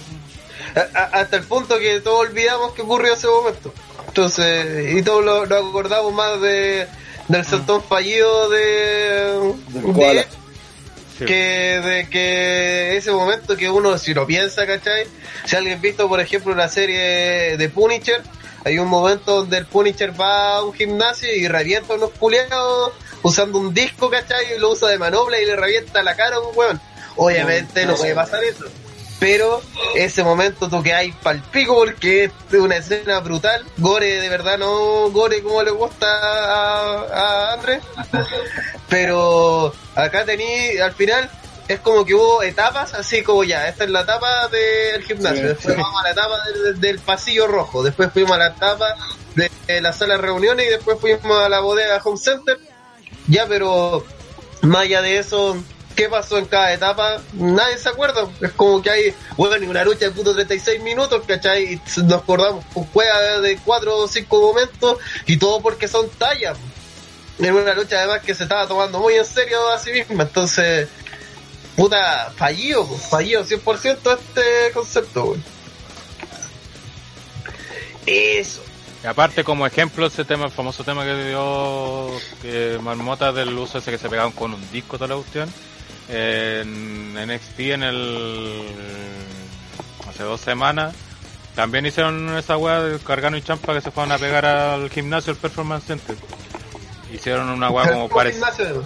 A- 0.76 1.00
a- 1.00 1.22
hasta 1.22 1.38
el 1.38 1.44
punto 1.46 1.80
que 1.80 2.02
todos 2.02 2.20
olvidamos 2.28 2.74
que 2.74 2.84
ocurrió 2.84 3.14
ese 3.14 3.28
momento. 3.28 3.74
Entonces, 4.08 4.94
y 4.94 5.02
todos 5.02 5.26
lo, 5.26 5.46
lo 5.46 5.56
acordamos 5.70 6.14
más 6.14 6.40
de 6.42 6.88
del 7.28 7.44
saltón 7.44 7.82
fallido 7.82 8.50
de, 8.50 8.60
Del 9.70 9.94
de-. 9.96 10.28
Sí. 11.18 11.26
que 11.26 11.34
de 11.84 12.10
que 12.10 12.98
ese 12.98 13.12
momento 13.12 13.56
que 13.58 13.68
uno 13.70 13.98
si 13.98 14.14
lo 14.14 14.28
piensa, 14.28 14.68
¿cachai? 14.68 15.08
Si 15.46 15.56
alguien 15.56 15.82
visto 15.82 16.08
por 16.08 16.20
ejemplo 16.20 16.54
la 16.54 16.70
serie 16.70 17.58
de 17.58 17.70
Punisher, 17.70 18.22
hay 18.66 18.80
un 18.80 18.88
momento 18.88 19.36
donde 19.36 19.60
el 19.60 19.68
Punisher 19.68 20.20
va 20.20 20.58
a 20.58 20.64
un 20.64 20.74
gimnasio 20.74 21.34
y 21.34 21.48
revienta 21.48 21.94
a 21.94 21.98
unos 21.98 22.10
culiados 22.12 22.94
usando 23.22 23.60
un 23.60 23.74
disco, 23.76 24.10
¿cachai? 24.10 24.56
Y 24.56 24.60
lo 24.60 24.72
usa 24.72 24.90
de 24.90 24.98
manobra 24.98 25.40
y 25.40 25.46
le 25.46 25.56
revienta 25.56 26.02
la 26.02 26.16
cara 26.16 26.38
a 26.38 26.40
un 26.40 26.58
weón. 26.58 26.82
Obviamente 27.16 27.86
no 27.86 27.96
puede 27.96 28.16
pasar 28.16 28.44
eso. 28.44 28.66
Pero 29.20 29.62
ese 29.94 30.24
momento 30.24 30.68
tú 30.68 30.82
que 30.82 30.94
hay 30.94 31.12
palpico 31.12 31.76
porque 31.76 32.26
es 32.26 32.32
una 32.54 32.78
escena 32.78 33.20
brutal. 33.20 33.64
Gore, 33.78 34.20
de 34.20 34.30
verdad, 34.30 34.58
no 34.58 35.12
Gore 35.12 35.44
como 35.44 35.62
le 35.62 35.72
gusta 35.72 36.08
a, 36.08 37.52
a 37.52 37.54
Andrés. 37.54 37.84
Pero 38.90 39.74
acá 39.94 40.26
tení, 40.26 40.78
al 40.80 40.94
final, 40.94 41.30
es 41.68 41.80
como 41.80 42.06
que 42.06 42.14
hubo 42.14 42.44
etapas, 42.44 42.94
así 42.94 43.24
como 43.24 43.44
ya, 43.44 43.68
esta 43.68 43.84
es 43.86 43.90
la 43.90 44.02
etapa 44.02 44.48
del 44.50 45.04
gimnasio, 45.04 45.42
Sí, 45.42 45.48
después 45.48 45.76
sí. 45.76 45.82
vamos 45.82 46.00
a 46.00 46.04
la 46.04 46.12
etapa 46.12 46.38
del, 46.46 46.80
del 46.82 47.00
pasillo 47.00 47.48
rojo, 47.48 47.84
después 47.84 48.12
fuimos 48.14 48.32
a 48.34 48.38
la 48.38 48.48
etapa 48.48 48.96
de, 49.36 49.50
de 49.68 49.82
la 49.82 49.92
sala 49.94 50.16
de 50.16 50.22
reuniones 50.22 50.68
y 50.68 50.70
después 50.70 51.00
fuimos 51.00 51.40
a 51.40 51.50
la 51.50 51.60
bodega 51.60 52.02
Home 52.04 52.18
Center. 52.18 52.60
Ya, 53.28 53.48
pero 53.48 54.06
más 54.62 54.84
allá 54.84 55.02
de 55.02 55.18
eso, 55.18 55.58
¿qué 55.96 56.08
pasó 56.10 56.38
en 56.38 56.46
cada 56.46 56.72
etapa? 56.74 57.22
Nadie 57.34 57.78
se 57.80 57.90
acuerda. 57.90 58.28
Es 58.42 58.52
como 58.52 58.82
que 58.82 58.90
hay, 58.92 59.16
bueno, 59.36 59.68
una 59.68 59.84
lucha 59.84 60.06
de 60.06 60.12
puto 60.12 60.34
36 60.34 60.82
minutos, 60.84 61.24
¿cachai? 61.28 61.74
Y 61.74 61.82
nos 62.04 62.22
acordamos 62.22 62.64
con 62.74 62.86
juega 62.86 63.40
de 63.42 63.58
4 63.66 63.98
o 63.98 64.08
5 64.08 64.42
momentos 64.42 64.98
y 65.26 65.38
todo 65.38 65.62
porque 65.62 65.88
son 65.88 66.08
tallas. 66.10 66.58
En 67.40 67.54
una 67.54 67.74
lucha 67.74 67.98
además 67.98 68.22
que 68.22 68.34
se 68.36 68.44
estaba 68.44 68.68
tomando 68.68 69.00
muy 69.00 69.16
en 69.16 69.26
serio 69.26 69.68
a 69.70 69.78
sí 69.80 69.92
misma. 69.92 70.24
Entonces, 70.24 70.88
puta, 71.76 72.32
fallido, 72.36 72.86
fallido 72.86 73.44
100% 73.44 74.18
este 74.18 74.72
concepto, 74.74 75.26
güey. 75.26 75.40
Eso. 78.06 78.62
Y 79.04 79.08
aparte 79.08 79.44
como 79.44 79.68
ejemplo 79.68 80.08
ese 80.08 80.26
tema, 80.26 80.46
el 80.46 80.52
famoso 80.52 80.84
tema 80.84 81.04
que 81.04 81.30
dio 81.30 82.12
que 82.42 82.80
Marmota 82.82 83.32
del 83.32 83.56
uso 83.58 83.78
ese 83.78 83.92
que 83.92 83.98
se 83.98 84.10
pegaban 84.10 84.32
con 84.32 84.54
un 84.54 84.72
disco 84.72 84.98
toda 84.98 85.10
la 85.10 85.16
cuestión 85.16 85.52
en 86.10 87.14
NXT 87.14 87.60
en 87.60 87.84
el 87.84 88.64
hace 90.08 90.24
dos 90.24 90.42
semanas 90.42 90.94
también 91.56 91.86
hicieron 91.86 92.38
esa 92.38 92.58
weá 92.58 92.82
de 92.82 93.00
Cargano 93.00 93.38
y 93.38 93.42
Champa 93.42 93.74
que 93.74 93.82
se 93.82 93.92
fueron 93.92 94.12
a 94.12 94.18
pegar 94.18 94.46
al 94.46 94.90
gimnasio 94.90 95.32
el 95.32 95.38
Performance 95.38 95.86
Center 95.86 96.16
hicieron 97.12 97.50
una 97.50 97.70
weá 97.70 97.90
como 97.94 98.10
parecida 98.10 98.52
Gimnasio, 98.52 98.84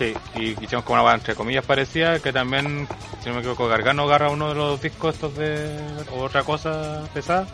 Sí, 0.00 0.14
y 0.34 0.52
hicieron 0.52 0.80
como 0.80 1.02
una 1.04 1.12
entre 1.12 1.34
comillas 1.34 1.62
parecía 1.62 2.20
que 2.20 2.32
también, 2.32 2.88
si 3.22 3.28
no 3.28 3.34
me 3.34 3.40
equivoco, 3.40 3.68
Gargano 3.68 4.04
agarra 4.04 4.30
uno 4.30 4.48
de 4.48 4.54
los 4.54 4.80
discos 4.80 5.14
estos 5.14 5.36
de 5.36 5.68
o 6.10 6.20
otra 6.22 6.42
cosa 6.42 7.02
pesada 7.12 7.46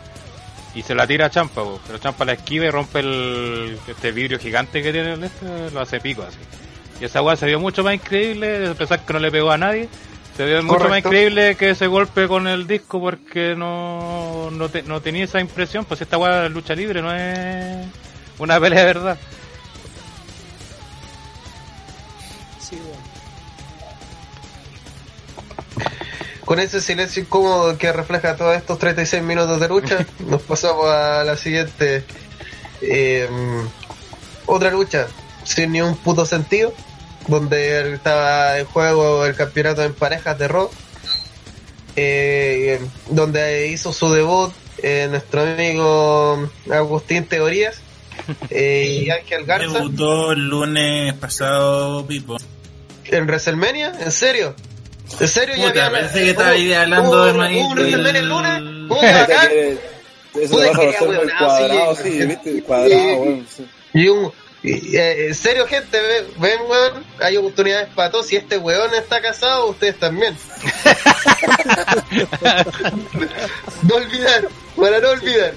y 0.73 0.81
se 0.81 0.95
la 0.95 1.05
tira 1.05 1.25
a 1.25 1.29
Champa, 1.29 1.61
po. 1.61 1.81
pero 1.85 1.97
Champa 1.99 2.23
la 2.23 2.31
esquiva 2.33 2.65
y 2.65 2.69
rompe 2.69 2.99
el, 2.99 3.77
este 3.85 4.13
vidrio 4.13 4.39
gigante 4.39 4.81
que 4.81 4.93
tiene 4.93 5.13
el 5.15 5.23
este, 5.25 5.71
lo 5.73 5.81
hace 5.81 5.99
pico 5.99 6.21
así. 6.21 6.37
Y 7.01 7.05
esa 7.05 7.21
weá 7.21 7.35
se 7.35 7.47
vio 7.47 7.59
mucho 7.59 7.83
más 7.83 7.95
increíble, 7.95 8.67
a 8.69 8.73
pesar 8.75 9.05
que 9.05 9.11
no 9.11 9.19
le 9.19 9.29
pegó 9.29 9.51
a 9.51 9.57
nadie, 9.57 9.89
se 10.37 10.45
vio 10.45 10.63
mucho 10.63 10.79
más 10.89 10.99
increíble 10.99 11.55
que 11.55 11.71
ese 11.71 11.87
golpe 11.87 12.29
con 12.29 12.47
el 12.47 12.65
disco 12.65 13.01
porque 13.01 13.55
no, 13.57 14.51
no, 14.51 14.69
te- 14.69 14.83
no 14.83 15.01
tenía 15.01 15.25
esa 15.25 15.41
impresión, 15.41 15.83
pues 15.83 15.99
esta 15.99 16.17
weá 16.17 16.45
es 16.45 16.51
lucha 16.53 16.75
libre, 16.75 17.01
no 17.01 17.13
es 17.13 17.85
una 18.39 18.57
pelea 18.57 18.79
de 18.79 18.85
verdad. 18.85 19.17
Con 26.47 26.59
ese 26.59 26.79
silencio 26.79 27.23
incómodo 27.23 27.77
que 27.77 27.91
refleja 27.91 28.37
todos 28.37 28.55
estos 28.55 28.79
36 28.79 29.21
minutos 29.21 29.59
de 29.59 29.67
lucha, 29.67 30.07
nos 30.19 30.41
pasamos 30.41 30.87
a 30.87 31.25
la 31.25 31.35
siguiente. 31.35 32.05
eh, 32.81 33.27
otra 34.45 34.71
lucha 34.71 35.07
sin 35.43 35.73
ni 35.73 35.81
un 35.81 35.97
puto 35.97 36.25
sentido, 36.25 36.73
donde 37.27 37.95
estaba 37.95 38.57
en 38.59 38.65
juego 38.65 39.25
el 39.25 39.35
campeonato 39.35 39.83
en 39.83 39.93
parejas 39.93 40.39
de 40.39 40.47
Raw, 40.47 40.69
eh, 41.97 42.79
donde 43.09 43.67
hizo 43.67 43.91
su 43.91 44.09
debut 44.13 44.53
eh, 44.77 45.07
nuestro 45.09 45.41
amigo 45.41 46.49
Agustín 46.71 47.25
Teorías 47.25 47.81
eh, 48.49 49.03
y 49.03 49.09
Ángel 49.09 49.45
Garza 49.45 49.79
Debutó 49.79 50.31
el 50.31 50.47
lunes 50.47 51.13
pasado, 51.15 52.07
Pipo. 52.07 52.37
en 53.05 53.25
WrestleMania, 53.25 53.93
¿en 53.99 54.13
serio? 54.13 54.55
¿En 55.19 55.27
serio? 55.27 55.55
Puta, 55.55 55.67
había- 55.69 55.91
parece 55.91 56.19
que 56.23 56.29
estaba 56.29 56.49
hubo- 56.49 56.55
ahí 56.55 56.73
hablando 56.73 57.09
hubo- 57.09 57.25
de 57.25 57.31
hubo 57.31 57.37
maíz 57.39 57.63
un 57.63 57.71
WrestleMania 57.73 58.07
el 58.07 58.13
del- 58.13 58.29
lunes, 58.29 58.61
hubo 58.91 59.01
bacán. 59.01 59.49
Eso 60.41 60.53
lo 60.59 60.67
vas 60.69 60.77
a 60.77 60.81
hacer 60.89 61.09
el 61.09 61.33
cuadrado, 61.37 61.95
sí, 61.95 62.03
sí, 62.03 62.11
sí. 62.21 62.25
viste, 62.27 62.49
el 62.51 62.63
cuadrado, 62.63 63.17
weón. 63.17 63.47
Y 63.93 64.07
un, 64.09 64.31
eh, 64.63 65.25
en 65.29 65.35
serio, 65.35 65.65
gente, 65.65 65.99
ve- 65.99 66.27
ven, 66.37 66.59
weón, 66.67 67.03
hay 67.19 67.37
oportunidades 67.37 67.87
para 67.95 68.11
todos. 68.11 68.27
Si 68.27 68.35
este 68.35 68.57
weón 68.57 68.93
está 68.93 69.19
casado, 69.21 69.67
ustedes 69.67 69.97
también. 69.97 70.35
no 73.83 73.95
olvidar, 73.95 74.47
para 74.75 74.99
no 74.99 75.09
olvidar. 75.09 75.53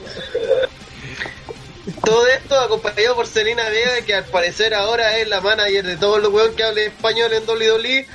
Todo 2.04 2.26
esto 2.28 2.58
acompañado 2.58 3.16
por 3.16 3.26
Selena 3.26 3.68
Vega, 3.68 4.02
que 4.06 4.14
al 4.14 4.24
parecer 4.24 4.74
ahora 4.74 5.18
es 5.18 5.28
la 5.28 5.40
manager 5.40 5.84
de 5.86 5.96
todos 5.96 6.22
los 6.22 6.32
weón 6.32 6.54
que 6.54 6.62
hablen 6.64 6.88
español 6.90 7.32
en 7.32 7.48
WWE. 7.48 8.06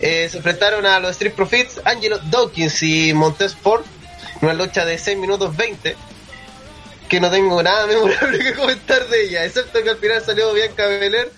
Eh, 0.00 0.28
se 0.30 0.36
enfrentaron 0.38 0.84
a 0.86 0.98
los 1.00 1.12
Street 1.12 1.32
Profits, 1.34 1.80
Angelo 1.84 2.18
Dawkins 2.30 2.82
y 2.82 3.12
Montez 3.14 3.54
Ford, 3.54 3.84
una 4.40 4.52
lucha 4.54 4.84
de 4.84 4.98
6 4.98 5.18
minutos 5.18 5.56
20 5.56 5.96
que 7.08 7.20
no 7.20 7.30
tengo 7.30 7.62
nada 7.62 7.86
memorable 7.88 8.38
que 8.38 8.54
comentar 8.54 9.06
de 9.08 9.24
ella, 9.24 9.44
excepto 9.44 9.82
que 9.82 9.90
al 9.90 9.98
final 9.98 10.24
salió 10.24 10.52
Bianca 10.54 10.86
Belair 10.86 11.30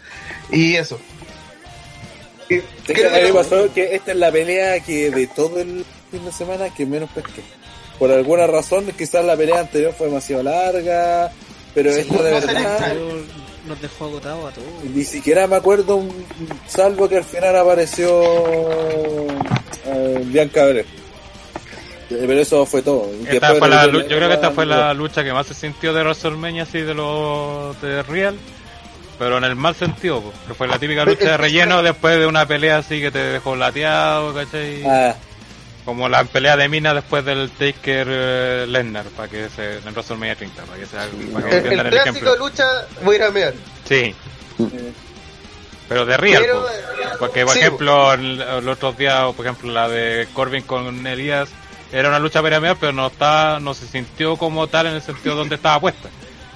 y 0.51 0.77
eso. 0.77 1.01
Que 2.49 2.63
creo 2.87 3.11
que 3.13 3.29
lo- 3.29 3.35
pasó 3.35 3.73
que 3.75 3.95
esta 3.95 4.13
es 4.13 4.19
la 4.19 4.31
pelea 4.31 4.81
que 4.81 5.11
de 5.11 5.27
todo 5.27 5.59
el 5.61 5.85
fin 6.11 6.25
de 6.25 6.33
semana 6.33 6.73
que 6.73 6.87
menos 6.87 7.11
pesqué. 7.11 7.43
Por 7.99 8.11
alguna 8.13 8.47
razón, 8.47 8.87
quizás 8.97 9.25
la 9.25 9.37
pelea 9.37 9.61
anterior 9.61 9.95
fue 9.97 10.09
demasiado 10.09 10.43
larga, 10.43 11.33
pero 11.75 11.93
Sí, 11.93 12.01
esta 12.01 12.23
de 12.23 12.31
no 12.33 12.47
verdad, 12.47 12.95
nos 13.67 13.81
dejó 13.81 14.05
agotado 14.07 14.47
a 14.47 14.51
todos. 14.51 14.67
ni 14.95 15.05
siquiera 15.05 15.47
me 15.47 15.57
acuerdo, 15.57 15.97
un- 15.97 16.27
salvo 16.67 17.09
que 17.09 17.17
al 17.19 17.25
final 17.25 17.57
apareció 17.57 18.23
eh, 19.87 20.23
Bianca 20.27 20.65
Belair. 20.65 20.87
Pero 22.09 22.33
eso 22.35 22.65
fue 22.67 22.83
todo. 22.83 23.11
Esta 23.29 23.55
fue 23.55 23.69
la 23.69 23.87
yo 23.87 24.05
creo 24.07 24.29
que 24.29 24.35
esta 24.35 24.51
fue 24.51 24.67
la 24.67 24.93
lucha 24.95 25.25
que 25.25 25.33
más 25.33 25.47
se 25.47 25.55
sintió 25.55 25.93
de 25.93 26.03
WrestleMania 26.03 26.63
así 26.65 26.81
de 26.81 26.95
los 26.95 27.81
de 27.81 28.03
Real, 28.05 28.37
pero 29.19 29.39
en 29.39 29.45
el 29.45 29.57
mal 29.57 29.75
sentido, 29.75 30.23
que 30.47 30.55
fue 30.55 30.69
la 30.69 30.79
típica 30.79 31.05
lucha 31.05 31.31
de 31.31 31.37
relleno 31.39 31.83
después 31.83 32.19
de 32.19 32.27
una 32.27 32.47
pelea 32.47 32.79
así 32.79 33.01
que 33.01 33.11
te 33.11 33.19
dejó 33.19 33.57
lateado, 33.57 34.33
¿cachai? 34.35 34.85
Ah, 34.87 35.17
Como 35.85 36.09
la 36.09 36.25
pelea 36.25 36.57
de 36.57 36.69
Mina 36.69 36.95
después 36.95 37.25
del 37.27 37.51
Taker 37.51 38.07
eh, 38.11 38.65
Lesnar, 38.67 39.05
para 39.11 39.29
que 39.29 39.51
se 39.51 39.77
en 39.79 39.93
WrestleMania 39.93 40.35
30, 40.37 40.63
para 40.63 40.79
que, 40.79 40.87
se, 40.87 40.97
para 40.97 41.11
que 41.11 41.51
el, 41.51 41.57
entiendan 41.57 41.87
el 41.87 41.87
el, 41.87 41.91
clásico 42.03 42.27
ejemplo. 42.27 42.37
lucha 42.49 42.65
voy 43.03 43.15
a 43.17 43.19
ir 43.19 43.23
a 43.25 43.31
mear. 43.31 43.55
Sí, 43.87 43.95
eh, 43.95 44.15
pero 45.87 46.07
de 46.07 46.17
Real, 46.17 46.43
Pero, 46.43 46.63
po. 46.63 46.69
eh, 46.69 47.07
porque 47.19 47.45
por 47.45 47.53
sí, 47.53 47.61
ejemplo 47.61 48.13
el- 48.15 48.39
los 48.39 48.77
otros 48.77 48.97
días, 48.97 49.25
por 49.35 49.45
ejemplo 49.45 49.71
la 49.73 49.89
de 49.91 50.27
Corbin 50.33 50.63
con 50.63 51.07
Elías 51.07 51.51
era 51.93 52.09
una 52.09 52.19
lucha 52.19 52.41
pelear, 52.43 52.77
pero 52.81 52.93
no 52.93 53.09
está, 53.09 53.61
no 53.61 53.75
se 53.75 53.87
sintió 53.87 54.37
como 54.39 54.67
tal 54.69 54.87
en 54.87 54.95
el 54.95 55.03
sentido 55.03 55.37
donde 55.37 55.57
estaba 55.57 55.79
puesta. 55.81 56.09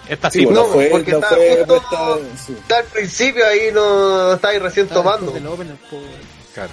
Esta 0.09 0.31
Sí, 0.31 0.39
sí, 0.39 0.45
bueno, 0.47 0.63
no, 0.63 0.67
fue, 0.69 0.87
porque 0.87 1.11
no 1.13 1.19
estaba 1.19 1.37
fue 1.37 1.57
justo- 1.67 1.67
puesta- 1.67 2.37
sí. 2.47 2.53
Está 2.55 2.79
al 2.79 2.85
principio 2.87 3.47
ahí 3.47 3.71
no 3.75 4.33
estáis 4.33 4.63
recién 4.63 4.87
Estaba 4.87 5.19
tomando. 5.19 5.39
claro. 6.55 6.71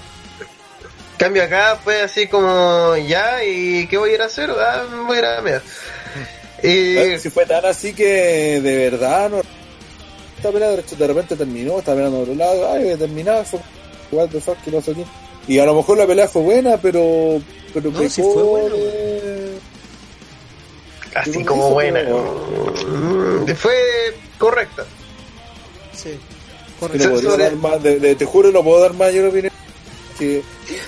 Cambio 1.17 1.43
acá 1.43 1.77
fue 1.83 2.01
así 2.01 2.27
como 2.27 2.95
ya 2.97 3.43
y 3.43 3.87
¿qué 3.87 3.97
voy 3.97 4.11
a 4.11 4.13
ir 4.15 4.21
a 4.21 4.25
hacer? 4.25 4.49
Ah, 4.51 4.83
voy 5.07 5.15
a 5.17 5.19
ir 5.19 5.25
a 5.25 5.41
mear. 5.41 5.61
Y 6.63 6.95
Bueno, 6.95 7.19
Si 7.19 7.29
fue 7.29 7.45
tan 7.45 7.65
así 7.65 7.93
que 7.93 8.59
de 8.61 8.89
verdad 8.89 9.29
no. 9.29 9.41
Esta 10.37 10.51
pelea 10.51 10.69
de 10.71 11.07
repente 11.07 11.35
terminó, 11.35 11.79
estaba 11.79 11.97
mirando 11.97 12.19
otro 12.21 12.35
lado, 12.35 12.71
ay, 12.71 12.95
terminaba, 12.97 13.43
fue 13.43 13.59
what 14.11 14.29
the 14.29 14.39
fuck, 14.39 14.57
¿qué 14.63 14.71
pasó 14.71 14.91
aquí? 14.91 15.05
Y 15.47 15.59
a 15.59 15.65
lo 15.65 15.75
mejor 15.75 15.97
la 15.97 16.07
pelea 16.07 16.27
fue 16.27 16.41
buena, 16.41 16.77
pero. 16.77 17.41
pero 17.73 17.91
No, 17.91 18.09
sí 18.09 18.21
fue 18.21 18.43
buena, 18.43 18.75
así 21.15 21.31
¿Qué 21.31 21.45
como 21.45 21.65
hizo, 21.65 21.73
buena. 21.73 21.99
pero- 22.01 22.45
Mm, 22.87 23.47
Fue 23.55 23.73
correcta. 24.37 24.83
Sí. 25.93 26.09
que 26.09 26.19
Correcto. 26.79 27.03
no 27.07 27.13
podría 27.13 27.29
sobre- 27.31 27.43
dar 27.45 27.55
más, 27.55 27.83
de- 27.83 27.99
de- 27.99 28.15
te 28.15 28.25
juro 28.25 28.51
no 28.51 28.63
puedo 28.63 28.81
dar 28.81 28.93
mayor 28.93 29.27
opinión. 29.29 29.53
Que, 30.17 30.41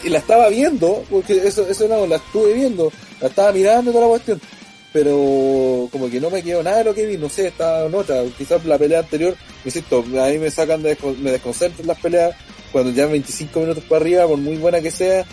y, 0.03 0.09
la 0.09 0.19
estaba 0.19 0.49
viendo, 0.49 1.03
porque 1.09 1.37
eso, 1.45 1.67
eso 1.67 1.87
no, 1.87 2.05
la 2.07 2.17
estuve 2.17 2.53
viendo, 2.53 2.91
la 3.21 3.27
estaba 3.27 3.51
mirando 3.51 3.91
toda 3.91 4.05
la 4.05 4.09
cuestión. 4.09 4.41
Pero 4.93 5.89
como 5.91 6.09
que 6.09 6.19
no 6.19 6.29
me 6.29 6.41
quedó 6.41 6.63
nada 6.63 6.77
de 6.77 6.83
lo 6.85 6.93
que 6.93 7.05
vi, 7.05 7.17
no 7.17 7.29
sé, 7.29 7.47
estaba 7.47 7.85
en 7.85 7.93
otra. 7.93 8.23
Quizás 8.37 8.63
la 8.65 8.77
pelea 8.77 8.99
anterior, 8.99 9.35
insisto, 9.65 9.99
a 9.99 10.27
mí 10.27 10.37
me 10.37 10.49
sacan, 10.49 10.81
de, 10.81 10.97
me 11.21 11.31
desconcentran 11.31 11.87
las 11.87 11.99
peleas 11.99 12.35
cuando 12.71 12.91
ya 12.91 13.05
25 13.05 13.59
minutos 13.59 13.83
para 13.83 14.01
arriba, 14.01 14.27
por 14.27 14.37
muy 14.37 14.57
buena 14.57 14.81
que 14.81 14.91
sea, 14.91 15.25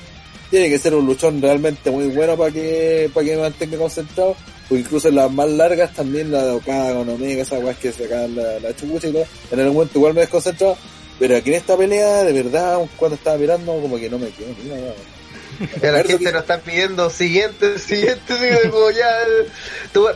tiene 0.50 0.68
que 0.68 0.78
ser 0.78 0.94
un 0.94 1.06
luchón 1.06 1.40
realmente 1.40 1.90
muy 1.90 2.08
bueno 2.08 2.36
para 2.36 2.50
que, 2.50 3.10
para 3.12 3.26
que 3.26 3.36
me 3.36 3.42
mantenga 3.42 3.78
concentrado. 3.78 4.36
O 4.70 4.76
incluso 4.76 5.10
las 5.10 5.31
más 5.31 5.50
largas 5.50 5.92
también, 5.92 6.32
la 6.32 6.44
de 6.44 6.52
Okada 6.52 6.94
con 6.94 7.08
Omega, 7.08 7.42
esas 7.42 7.62
weas 7.62 7.76
que 7.76 7.92
sacan 7.92 8.34
la, 8.34 8.58
la 8.60 8.70
y 8.70 8.73
todo, 8.73 9.26
en 9.50 9.60
algún 9.60 9.74
momento 9.74 9.98
igual 9.98 10.14
me 10.14 10.23
desconcentraba. 10.23 10.76
Pero 11.18 11.36
aquí 11.36 11.51
en 11.51 11.57
esta 11.57 11.76
pelea, 11.76 12.25
de 12.25 12.33
verdad, 12.33 12.78
cuando 12.97 13.15
estaba 13.17 13.36
mirando, 13.39 13.73
como 13.81 13.97
que 13.99 14.10
no 14.10 14.18
me 14.18 14.31
quedó 14.31 14.49
ni 14.62 14.70
nada. 14.70 14.94
Que 15.81 15.86
la 15.93 15.99
gente 16.02 16.18
que- 16.25 16.33
nos 16.33 16.43
está 16.43 16.59
pidiendo 16.59 17.09
siguiente, 17.10 17.78
siguiente, 17.78 18.34
como 18.70 18.91
ya. 18.91 19.09
eh, 19.23 19.47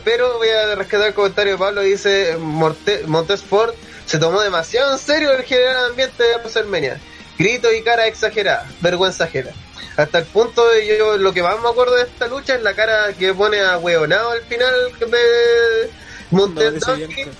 pero 0.03 0.37
voy 0.37 0.49
a 0.49 0.75
rescatar 0.75 1.07
el 1.07 1.13
comentario 1.13 1.53
de 1.53 1.57
Pablo, 1.57 1.81
dice 1.81 2.35
Morte, 2.37 3.03
Montesport 3.07 3.73
se 4.05 4.17
tomó 4.19 4.41
demasiado 4.41 4.91
en 4.91 4.99
serio 4.99 5.31
el 5.31 5.43
general 5.43 5.91
ambiente 5.91 6.23
de 6.23 6.35
WrestleMania. 6.37 6.99
Gritos 7.37 7.71
y 7.73 7.81
cara 7.83 8.05
exagerada, 8.07 8.69
vergüenza 8.81 9.23
ajena. 9.23 9.51
Hasta 9.95 10.17
el 10.19 10.25
punto 10.25 10.67
de 10.67 10.97
yo, 10.97 11.17
lo 11.17 11.31
que 11.31 11.41
más 11.41 11.57
me 11.61 11.69
acuerdo 11.69 11.95
de 11.95 12.03
esta 12.03 12.27
lucha 12.27 12.55
es 12.55 12.61
la 12.61 12.73
cara 12.73 13.13
que 13.17 13.33
pone 13.33 13.61
a 13.61 13.77
hueonado 13.77 14.31
al 14.31 14.41
final 14.41 14.73
de 14.99 15.89
Cuando 16.29 16.61
Montes 16.61 16.85
Bianca. 16.97 17.31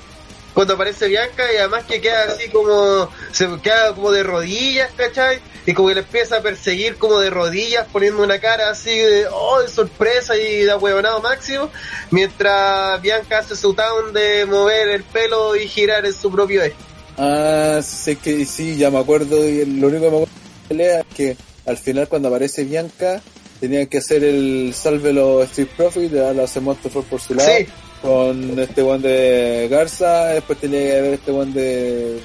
Cuando 0.59 0.73
aparece 0.73 1.07
Bianca 1.07 1.45
y 1.53 1.55
además 1.55 1.85
que 1.85 2.01
queda 2.01 2.23
así 2.23 2.49
como 2.49 3.09
se 3.31 3.47
queda 3.63 3.95
como 3.95 4.11
de 4.11 4.23
rodillas, 4.23 4.91
¿cachai? 4.93 5.39
Y 5.65 5.73
como 5.73 5.87
que 5.87 5.93
le 5.93 6.01
empieza 6.01 6.39
a 6.39 6.41
perseguir 6.41 6.97
como 6.97 7.17
de 7.19 7.29
rodillas 7.29 7.87
poniendo 7.93 8.21
una 8.21 8.39
cara 8.39 8.69
así 8.69 8.89
de 8.89 9.25
oh 9.31 9.61
de 9.61 9.69
sorpresa 9.69 10.35
y 10.35 10.63
de 10.65 10.71
ahueonado 10.71 11.21
máximo 11.21 11.69
mientras 12.11 13.01
Bianca 13.01 13.37
hace 13.37 13.55
su 13.55 13.73
town 13.73 14.11
de 14.11 14.45
mover 14.47 14.89
el 14.89 15.03
pelo 15.03 15.55
y 15.55 15.65
girar 15.65 16.05
en 16.05 16.11
su 16.11 16.29
propio 16.29 16.61
eje. 16.61 16.75
Ah, 17.17 17.79
sé 17.81 18.17
que 18.17 18.43
sí, 18.45 18.75
ya 18.75 18.91
me 18.91 18.99
acuerdo. 18.99 19.47
Y 19.47 19.63
lo 19.65 19.87
único 19.87 20.03
que 20.03 20.11
me 20.11 20.17
acuerdo 20.17 20.25
de 20.25 20.61
la 20.61 20.67
pelea 20.67 20.99
es 20.99 21.15
que 21.15 21.37
al 21.67 21.77
final, 21.77 22.09
cuando 22.09 22.27
aparece 22.27 22.65
Bianca, 22.65 23.21
tenían 23.61 23.87
que 23.87 23.99
hacer 23.99 24.25
el 24.25 24.73
salve 24.73 25.13
los 25.13 25.45
Street 25.45 25.69
Profits, 25.77 26.11
ya 26.11 26.33
lo 26.33 26.43
hace 26.43 26.59
Monster 26.59 26.91
por 26.91 27.21
su 27.21 27.33
lado. 27.33 27.49
Sí. 27.49 27.65
Con 28.01 28.57
este 28.59 28.81
one 28.81 29.05
de 29.07 29.67
Garza, 29.69 30.25
después 30.27 30.57
tenía 30.59 30.79
que 30.79 30.97
haber 30.97 31.13
este 31.15 31.31
one 31.31 31.51
de 31.51 32.19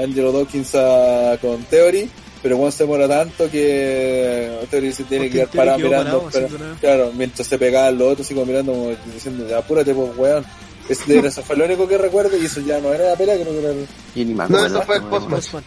Angelo 0.00 0.30
Dawkins 0.32 0.74
a- 0.76 1.36
con 1.40 1.62
Theory, 1.64 2.08
pero 2.40 2.56
Juan 2.56 2.70
se 2.70 2.84
demora 2.84 3.08
tanto 3.08 3.50
que 3.50 4.48
Theory 4.70 4.92
se 4.92 5.04
tiene 5.04 5.24
que 5.28 5.38
quedar 5.38 5.48
parado 5.48 5.78
mirando, 5.78 6.22
parado, 6.30 6.48
pero- 6.48 6.74
claro, 6.80 7.12
mientras 7.16 7.48
se 7.48 7.58
pegaban 7.58 7.98
los 7.98 8.12
otros, 8.12 8.28
como 8.28 8.46
mirando, 8.46 8.72
como 8.72 8.94
diciendo, 9.12 9.56
apúrate, 9.56 9.92
pues, 9.94 10.10
weón. 10.16 10.44
Es 10.88 11.06
de 11.06 11.18
eso 11.18 11.42
fue 11.42 11.54
lo 11.56 11.66
único 11.66 11.86
que 11.86 11.98
recuerdo 11.98 12.34
y 12.40 12.46
eso 12.46 12.60
ya 12.60 12.80
no 12.80 12.94
era 12.94 13.10
la 13.10 13.16
pelea, 13.16 13.34
creo 13.34 13.52
que 13.52 13.58
era 13.58 13.70
el- 13.72 13.86
Y 14.14 14.24
ni 14.24 14.32
me 14.34 14.48
No, 14.48 14.64
eso 14.64 14.80
fue 14.82 14.96
el. 14.96 15.02
Post-match. 15.02 15.64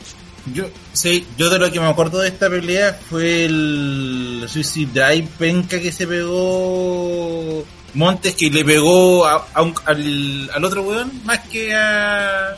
Yo, 0.51 0.63
sí, 0.93 1.27
yo 1.37 1.51
de 1.51 1.59
lo 1.59 1.71
que 1.71 1.79
me 1.79 1.85
acuerdo 1.85 2.19
de 2.21 2.29
esta 2.29 2.49
pelea 2.49 2.99
fue 3.07 3.45
el 3.45 4.43
Suicide 4.47 4.89
Drive 4.91 5.27
penca 5.37 5.79
que 5.79 5.91
se 5.91 6.07
pegó 6.07 7.63
Montes, 7.93 8.33
que 8.35 8.49
le 8.49 8.63
pegó 8.63 9.25
a, 9.25 9.45
a 9.53 9.61
un- 9.61 9.75
al, 9.85 10.49
al 10.53 10.63
otro 10.65 10.83
weón 10.83 11.11
más 11.25 11.39
que 11.49 11.75
a 11.75 12.55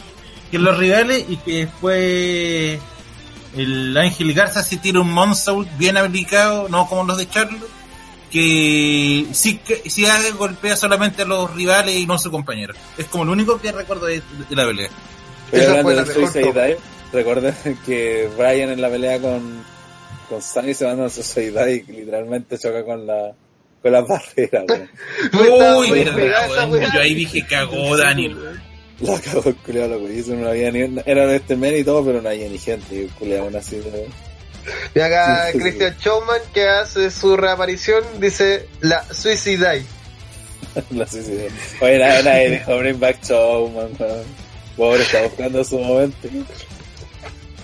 que 0.52 0.60
los 0.60 0.78
rivales 0.78 1.26
y 1.28 1.38
que 1.38 1.66
después 1.66 2.80
el 3.56 3.98
Ángel 3.98 4.34
Garza 4.34 4.64
se 4.64 4.78
tira 4.78 5.00
un 5.02 5.12
Monsault 5.12 5.68
bien 5.78 5.98
aplicado, 5.98 6.68
no 6.70 6.88
como 6.88 7.04
los 7.04 7.18
de 7.18 7.30
Charlotte, 7.30 7.70
que 8.32 9.28
sí, 9.32 9.58
que 9.60 9.90
sí 9.90 10.06
haga 10.06 10.30
golpea 10.32 10.76
solamente 10.76 11.22
a 11.22 11.26
los 11.26 11.54
rivales 11.54 11.96
y 11.96 12.06
no 12.06 12.16
a 12.16 12.20
su 12.20 12.32
compañero. 12.32 12.74
Es 12.98 13.06
como 13.08 13.26
lo 13.26 13.32
único 13.32 13.60
que 13.60 13.72
recuerdo 13.72 14.06
de, 14.08 14.22
de 14.50 14.56
la 14.56 14.66
pelea. 14.66 14.90
Pero 15.52 15.70
hablando 15.70 15.90
mejor 16.06 16.14
Suicide. 16.14 16.44
Dive, 16.52 16.78
recuerden 17.12 17.56
que 17.86 18.30
Brian 18.38 18.70
en 18.72 18.82
la 18.82 18.90
pelea 18.90 19.20
con, 19.22 19.64
con 20.30 20.42
Sunny 20.42 20.74
se 20.74 20.86
manda 20.88 21.06
a 21.06 21.10
Suicide 21.10 21.52
Dive 21.52 21.86
y 21.88 21.92
literalmente 21.92 22.58
choca 22.58 22.84
con 22.84 23.06
la 23.06 23.34
con 23.84 23.92
las 23.92 24.08
barreras, 24.08 24.64
weón. 25.34 25.78
Uy, 25.78 25.92
verdad, 25.92 26.72
weón. 26.72 26.92
Yo 26.92 27.00
ahí 27.00 27.14
dije 27.14 27.46
cagó 27.46 27.96
Daniel. 27.96 28.36
La 29.02 29.20
cagó 29.20 29.50
el 29.50 29.56
culiao, 29.58 29.88
loco. 29.90 30.10
Y 30.10 30.20
eso 30.20 30.34
no 30.34 30.48
había 30.48 30.72
ni, 30.72 31.02
era 31.06 31.28
de 31.28 31.36
este 31.36 31.58
men 31.58 31.78
y 31.78 31.84
todo, 31.84 32.04
pero 32.04 32.22
no 32.22 32.30
había 32.30 32.48
ni 32.48 32.58
gente, 32.58 32.96
y 32.96 33.00
el 33.02 33.10
culiao 33.10 33.44
aún 33.44 33.56
así, 33.56 33.76
weón. 33.76 34.12
Y 34.96 35.00
acá 35.02 35.48
Sí, 35.48 35.58
sí, 35.58 35.60
Christian 35.60 35.98
Showman 36.00 36.42
que 36.54 36.66
hace 36.66 37.12
su 37.12 37.36
reaparición 37.36 38.02
dice 38.22 38.66
la 38.80 39.04
Suicide 39.14 39.84
La 40.92 41.06
Suicide 41.06 41.36
Dive. 41.36 41.52
Oye, 41.82 42.00
nadie, 42.00 42.24
nadie 42.24 42.50
dijo 42.52 42.78
Bring 42.78 43.00
Back 43.00 43.22
Show, 43.24 43.70
man, 43.70 43.90
weón. 44.00 44.24
Pobre, 44.78 45.04
está 45.04 45.22
buscando 45.24 45.64
su 45.64 45.78
momento. 45.78 46.30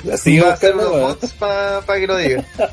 La 0.04 0.18
sigue 0.18 0.42
va 0.42 0.50
a 0.50 0.54
hacer 0.54 0.76
unos 0.76 0.92
bots 0.92 1.34
para 1.34 1.82
que 2.00 2.06
lo 2.06 2.18
diga. 2.18 2.46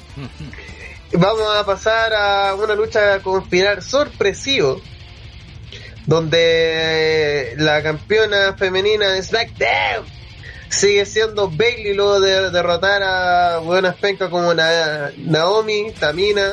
Vamos 1.18 1.56
a 1.56 1.64
pasar 1.64 2.12
a 2.14 2.54
una 2.54 2.74
lucha 2.74 3.20
conspirar 3.22 3.82
sorpresivo, 3.82 4.80
donde 6.06 7.54
la 7.56 7.82
campeona 7.82 8.54
femenina 8.54 9.08
de 9.08 9.22
SmackDown 9.22 10.04
sigue 10.68 11.06
siendo 11.06 11.48
Bailey 11.48 11.94
luego 11.94 12.20
de 12.20 12.50
derrotar 12.50 13.02
a 13.02 13.58
buenas 13.58 13.94
pencas 13.96 14.28
como 14.28 14.52
Na- 14.52 15.10
Naomi, 15.16 15.92
Tamina, 15.98 16.52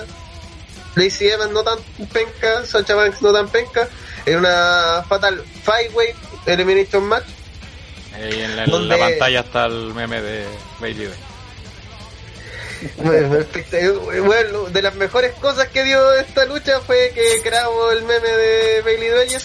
Lacey 0.96 1.28
Evans 1.30 1.52
no 1.52 1.64
tan 1.64 1.80
penca, 2.12 2.66
Sacha 2.66 2.96
Banks 2.96 3.22
no 3.22 3.34
tan 3.34 3.50
penca, 3.50 3.88
en 4.26 4.38
una 4.38 5.04
Fatal 5.10 5.42
Five 5.64 5.90
Way 5.94 6.08
Elimination 6.46 7.04
Match. 7.04 7.26
Ahí 8.16 8.42
en 8.42 8.56
la, 8.56 8.66
Donde- 8.66 8.98
la 8.98 9.08
pantalla 9.10 9.40
está 9.42 9.66
el 9.66 9.94
meme 9.94 10.22
de 10.22 10.46
Bailey. 10.80 11.10
Bueno, 14.24 14.66
de 14.66 14.82
las 14.82 14.96
mejores 14.96 15.34
cosas 15.34 15.68
que 15.70 15.84
dio 15.84 16.14
esta 16.14 16.46
lucha 16.46 16.80
fue 16.82 17.12
que 17.14 17.42
grabó 17.42 17.92
el 17.92 18.04
meme 18.04 18.30
de 18.30 18.82
Bailey 18.82 19.10
Dwyer. 19.10 19.42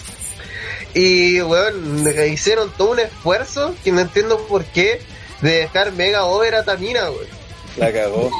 Y, 0.93 1.39
bueno, 1.41 2.09
hicieron 2.25 2.71
todo 2.71 2.91
un 2.91 2.99
esfuerzo, 2.99 3.75
que 3.83 3.91
no 3.91 4.01
entiendo 4.01 4.39
por 4.47 4.65
qué, 4.65 5.01
de 5.41 5.51
dejar 5.61 5.91
mega 5.91 6.25
over 6.25 6.55
a 6.55 6.63
Tamina, 6.63 7.11
weón. 7.11 7.27
La 7.77 7.93
cagó. 7.93 8.31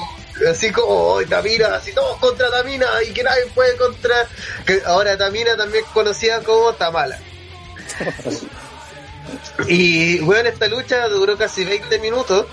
Así 0.50 0.72
como, 0.72 0.88
"Oh, 0.88 1.24
Tamina, 1.26 1.76
así 1.76 1.92
todos 1.94 2.18
contra 2.18 2.50
Tamina 2.50 2.88
y 3.08 3.12
que 3.12 3.24
nadie 3.24 3.46
puede 3.54 3.76
contra... 3.78 4.28
Que 4.66 4.82
ahora 4.86 5.18
Tamina 5.18 5.56
también 5.58 5.84
conocida 5.94 6.42
como 6.42 6.74
Tamala. 6.74 7.20
Y, 9.68 10.20
bueno, 10.20 10.50
esta 10.50 10.68
lucha 10.68 11.08
duró 11.08 11.38
casi 11.38 11.66
20 11.66 12.00
minutos. 12.00 12.46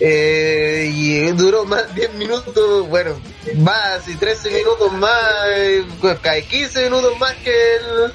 Eh, 0.00 0.90
y 0.92 1.20
duró 1.32 1.64
más 1.64 1.94
10 1.94 2.14
minutos, 2.14 2.88
bueno, 2.88 3.18
más 3.56 4.06
y 4.08 4.16
13 4.16 4.50
minutos 4.50 4.92
más, 4.94 5.22
eh, 5.54 5.84
cae 6.22 6.44
15 6.44 6.84
minutos 6.84 7.18
más 7.18 7.32
que 7.36 7.50
el 7.76 8.12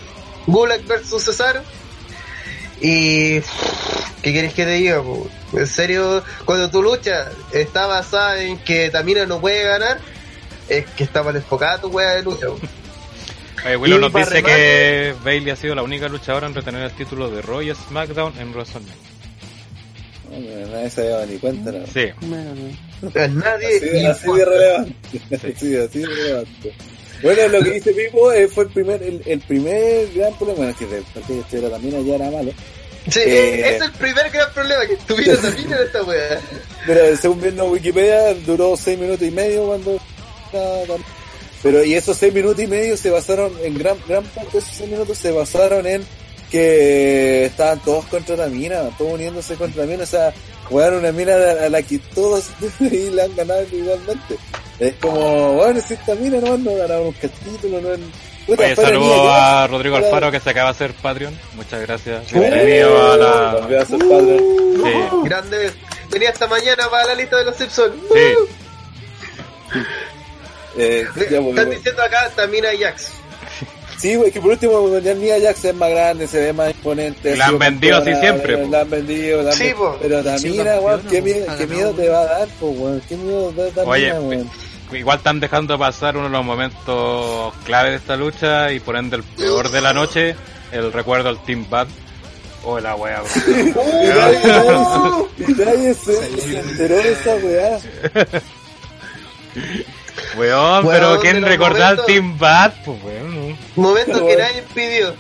Gulag 0.48 0.84
versus 0.86 1.24
Cesaro. 1.24 1.62
Y, 2.80 3.40
¿qué 4.22 4.32
quieres 4.32 4.54
que 4.54 4.66
te 4.66 4.72
diga? 4.72 5.02
po? 5.04 5.28
En 5.54 5.68
serio, 5.68 6.24
cuando 6.46 6.70
tu 6.72 6.82
lucha 6.82 7.30
está 7.52 7.86
basada 7.86 8.42
en 8.42 8.58
que 8.60 8.90
Tamina 8.90 9.26
no 9.26 9.40
puede 9.40 9.64
ganar, 9.64 10.00
es 10.68 10.86
que 10.92 11.04
está 11.04 11.22
mal 11.22 11.36
enfocada 11.36 11.80
tu 11.82 11.90
wea 11.90 12.14
de 12.16 12.24
lucha. 12.24 12.48
po. 12.48 12.60
Eh, 13.66 13.76
Willow 13.76 14.00
nos 14.00 14.12
dice 14.14 14.42
remate- 14.42 14.46
que 14.46 15.16
Bailey 15.24 15.52
ha 15.52 15.56
sido 15.56 15.76
la 15.76 15.84
única 15.84 16.08
luchadora 16.08 16.48
en 16.48 16.56
retener 16.56 16.82
el 16.82 16.92
título 16.94 17.30
de 17.30 17.42
y 17.64 17.76
SmackDown 17.76 18.34
en 18.40 18.52
WrestleMania. 18.52 18.96
Nadie 20.40 20.90
se 20.90 21.02
había 21.02 21.12
dado 21.14 21.26
ni 21.28 21.38
cuenta, 21.38 21.72
¿no? 21.72 21.86
Sí, 21.88 22.06
Bueno, 22.22 22.54
no. 23.02 23.22
A 23.22 23.28
nadie 23.28 23.68
Así, 23.78 23.80
de- 23.86 24.08
así 24.08 24.22
de 24.24 24.30
importa. 24.32 24.46
relevante. 24.52 24.96
Sí, 25.60 25.76
así 25.78 26.00
de 26.00 26.06
relevante. 26.08 26.74
Bueno, 27.24 27.48
lo 27.50 27.64
que 27.64 27.72
dice 27.72 27.94
Pipo 27.94 28.32
eh, 28.32 28.48
fue 28.48 28.64
el 28.64 28.70
primer, 28.72 29.04
el, 29.04 29.22
el 29.26 29.40
primer 29.42 30.12
gran 30.16 30.34
problema. 30.36 30.58
Bueno, 30.58 30.72
es 30.72 30.78
que 30.78 30.86
de 30.88 31.02
parte 31.02 31.34
de 31.34 31.40
este 31.42 31.62
también 31.62 31.96
allá 31.96 32.16
era 32.16 32.32
malo. 32.32 32.52
Sí, 33.10 33.20
Eh. 33.26 33.76
es 33.76 33.82
el 33.82 33.92
primer 33.94 34.30
gran 34.32 34.52
problema 34.54 34.86
que 34.88 34.96
tuviera 35.08 35.36
también 35.38 35.72
en 35.74 35.80
esta 35.80 36.04
weá. 36.04 36.40
Pero 36.88 37.16
según 37.22 37.42
viendo 37.42 37.66
Wikipedia, 37.66 38.34
duró 38.46 38.76
seis 38.78 38.98
minutos 38.98 39.28
y 39.28 39.32
medio 39.32 39.66
cuando. 39.68 40.00
Pero 41.64 41.84
y 41.84 41.94
esos 41.94 42.18
seis 42.18 42.34
minutos 42.34 42.60
y 42.64 42.68
medio 42.68 42.98
se 42.98 43.10
basaron, 43.12 43.54
en 43.64 43.78
gran, 43.78 43.98
gran 44.08 44.24
parte 44.24 44.52
de 44.54 44.58
esos 44.60 44.74
seis 44.76 44.90
minutos 44.90 45.18
se 45.18 45.32
basaron 45.32 45.86
en 45.86 46.04
que 46.52 47.46
estaban 47.46 47.80
todos 47.80 48.06
contra 48.06 48.36
la 48.36 48.48
mina, 48.48 48.82
todos 48.98 49.14
uniéndose 49.14 49.56
contra 49.56 49.86
la 49.86 49.92
mina, 49.92 50.04
o 50.04 50.08
sea, 50.08 50.34
jugaron 50.66 51.00
una 51.00 51.12
mina 51.12 51.34
a 51.34 51.70
la 51.70 51.82
que 51.82 51.98
todos 52.14 52.50
y 52.80 53.10
la 53.10 53.24
han 53.24 53.36
ganado 53.36 53.64
igualmente. 53.72 54.38
Es 54.80 54.94
como, 54.96 55.54
bueno, 55.54 55.80
si 55.88 55.94
esta 55.94 56.14
mina 56.16 56.40
no, 56.40 56.58
no 56.58 56.76
ganaron 56.76 57.08
un 57.08 57.14
capítulo, 57.14 57.80
no 57.82 57.90
Puta, 58.46 58.64
Oye, 58.64 58.76
fuera 58.76 58.90
saludo 58.90 59.24
mía, 59.24 59.64
a 59.64 59.68
Rodrigo 59.68 59.96
Alfaro 59.96 60.32
que 60.32 60.40
se 60.40 60.50
acaba 60.50 60.70
de 60.70 60.72
hacer 60.72 60.94
Patreon. 60.94 61.40
Muchas 61.56 61.80
gracias. 61.82 62.32
Bienvenido 62.34 63.14
a 63.14 63.16
la. 63.16 63.50
A 63.82 63.86
ser 63.86 64.00
padre. 64.00 64.40
Sí, 64.40 65.18
Grande. 65.26 65.72
Tenía 66.10 66.30
esta 66.32 66.48
mañana 66.48 66.90
para 66.90 67.06
la 67.06 67.14
lista 67.14 67.38
de 67.38 67.46
los 67.46 67.56
Simpsons. 67.56 67.94
sí. 68.12 69.80
Eh, 70.78 71.06
ya, 71.30 71.40
Están 71.40 71.70
diciendo 71.70 72.02
acá 72.02 72.32
Tamina 72.36 72.70
Jax. 72.78 73.21
Sí, 74.02 74.16
güey, 74.16 74.32
que 74.32 74.42
por 74.42 74.50
último, 74.50 74.98
ya 74.98 75.14
Nia 75.14 75.40
Jax 75.40 75.66
es 75.66 75.76
más 75.76 75.92
grande, 75.92 76.26
se 76.26 76.40
ve 76.40 76.54
más 76.54 76.72
imponente. 76.72 77.36
La 77.36 77.46
han 77.48 77.60
vendido 77.60 77.98
así 77.98 78.16
siempre. 78.16 78.68
La 78.68 78.82
han 78.82 78.90
vendido, 78.90 79.44
la 79.44 79.52
han 79.52 79.58
Sí, 79.58 79.72
po. 79.78 79.96
Pero 80.02 80.24
Sí, 80.24 80.26
Tamina, 80.26 80.80
weón, 80.80 81.02
qué, 81.08 81.22
miedo, 81.22 81.46
qué 81.56 81.68
te 81.68 82.10
va 82.10 82.22
a 82.22 82.26
dar, 82.26 82.48
po, 82.60 82.70
weón. 82.70 83.00
Qué 83.08 83.16
miedo 83.16 83.52
da 83.52 83.68
Tamina, 83.70 83.92
Oye, 83.92 84.12
weón. 84.14 84.50
Igual 84.92 85.18
están 85.20 85.40
dejando 85.40 85.78
pasar 85.78 86.18
uno 86.18 86.26
de 86.26 86.32
los 86.32 86.44
momentos 86.44 87.54
clave 87.64 87.92
de 87.92 87.98
esta 87.98 88.16
lucha 88.16 88.74
y 88.74 88.80
por 88.80 88.96
ende 88.96 89.18
el 89.18 89.24
peor 89.24 89.70
de 89.70 89.82
la 89.82 89.94
noche, 89.94 90.36
el 90.72 90.92
recuerdo 90.92 91.30
al 91.30 91.44
Team 91.44 91.68
Bad. 91.70 91.88
Oh, 92.64 92.80
la 92.80 92.96
wea, 92.96 93.22
bro. 93.22 93.30
Nadie, 95.64 95.94
se 95.94 96.60
enteró 96.60 96.96
de 96.96 97.12
esa 97.12 97.36
weá. 97.36 97.80
Weón, 100.38 100.86
Weón, 100.86 100.88
pero 100.88 101.20
¿quién 101.20 101.42
recordar 101.44 102.00
al 102.00 102.06
Team 102.06 102.38
Bad? 102.38 102.74
Pues 102.86 103.04
weón, 103.04 103.50
no. 103.52 103.58
Momento 103.76 104.26
que 104.26 104.36
nadie 104.36 104.64
pidió. 104.74 105.14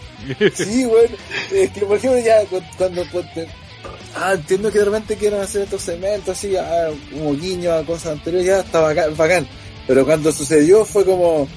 Sí, 0.53 0.85
weón. 0.85 1.07
Es 1.51 1.71
que, 1.71 1.81
por 1.81 1.97
ejemplo, 1.97 2.19
ya 2.19 2.45
cu- 2.45 2.61
cuando. 2.77 3.03
cuando- 3.11 3.29
ah, 4.15 4.33
entiendo 4.33 4.71
que 4.71 4.79
de 4.79 4.85
repente 4.85 5.15
quieren 5.17 5.41
hacer 5.41 5.63
estos 5.63 5.81
segmentos 5.81 6.37
así, 6.37 6.55
ah, 6.55 6.89
como 7.11 7.33
guiño 7.35 7.73
a 7.73 7.83
cosas 7.85 8.13
anteriores, 8.13 8.47
ya 8.47 8.59
está 8.59 8.79
bacán, 8.81 9.15
bacán. 9.17 9.47
Pero 9.87 10.05
cuando 10.05 10.31
sucedió 10.31 10.85
fue 10.85 11.03
como. 11.05 11.47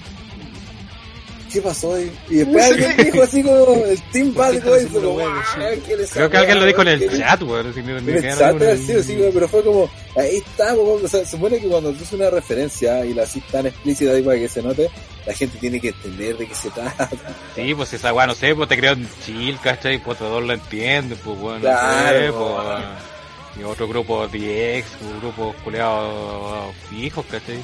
¿Qué 1.55 1.63
pasó? 1.63 1.97
Y, 1.99 2.11
y 2.29 2.35
después 2.39 2.65
alguien 2.65 2.97
dijo 2.97 3.23
así 3.23 3.43
como 3.43 3.85
el 3.87 4.03
Team 4.13 4.35
Bad 4.35 4.55
Boys, 4.65 4.85
haciendo 4.87 5.01
como, 5.15 5.21
"Ah, 5.27 5.71
¿qué 5.87 5.97
les 5.97 6.11
Creo 6.11 6.29
que 6.29 6.37
alguien 6.37 6.59
lo 6.59 6.67
dijo 6.67 6.83
en 6.83 6.89
el 6.89 6.99
¿Qué 6.99 7.07
les- 7.07 7.19
chat, 7.21 7.43
weón. 7.43 7.73
En 7.77 8.19
el 8.19 8.37
chat, 8.37 8.59
sí, 8.79 9.03
sí, 9.05 9.19
pero 9.33 9.49
fue 9.49 9.63
como, 9.63 9.89
ahí 10.17 10.37
está, 10.39 10.75
weón. 10.75 11.05
o 11.05 11.09
sea, 11.09 11.21
se 11.25 11.31
supone 11.31 11.59
que 11.61 11.69
cuando 11.69 11.91
tú 11.93 11.97
haces 12.03 12.13
una 12.13 12.29
referencia 12.31 13.05
y 13.07 13.15
la 13.15 13.23
haces 13.23 13.43
tan 13.53 13.67
explícita 13.67 14.11
ahí 14.13 14.23
para 14.23 14.37
que 14.39 14.49
se 14.49 14.63
note, 14.63 14.91
la 15.27 15.33
gente 15.33 15.57
tiene 15.59 15.81
que 15.81 15.89
entender 15.89 16.37
de 16.37 16.49
qué 16.49 16.55
se 16.57 16.71
trata. 16.71 17.09
Sí, 17.55 17.73
pues 17.75 17.93
esa 17.93 18.13
weá, 18.13 18.27
no 18.27 18.35
sé, 18.35 18.55
pues 18.55 18.69
te 18.69 18.77
creo 18.77 18.93
en 18.95 19.09
chill, 19.25 19.57
¿cachai? 19.63 19.99
Pues 20.03 20.19
todos 20.19 20.43
lo 20.43 20.53
entienden, 20.53 21.17
pues 21.25 21.39
bueno, 21.39 21.61
Claro, 21.61 22.19
no 22.19 22.27
sé, 22.27 22.33
pues. 22.33 23.61
Y 23.61 23.63
otro 23.63 23.87
grupo 23.87 24.27
DX, 24.27 24.85
un 25.03 25.21
grupo 25.21 25.55
culeados 25.63 26.75
fijos, 26.91 27.25
¿cachai? 27.31 27.63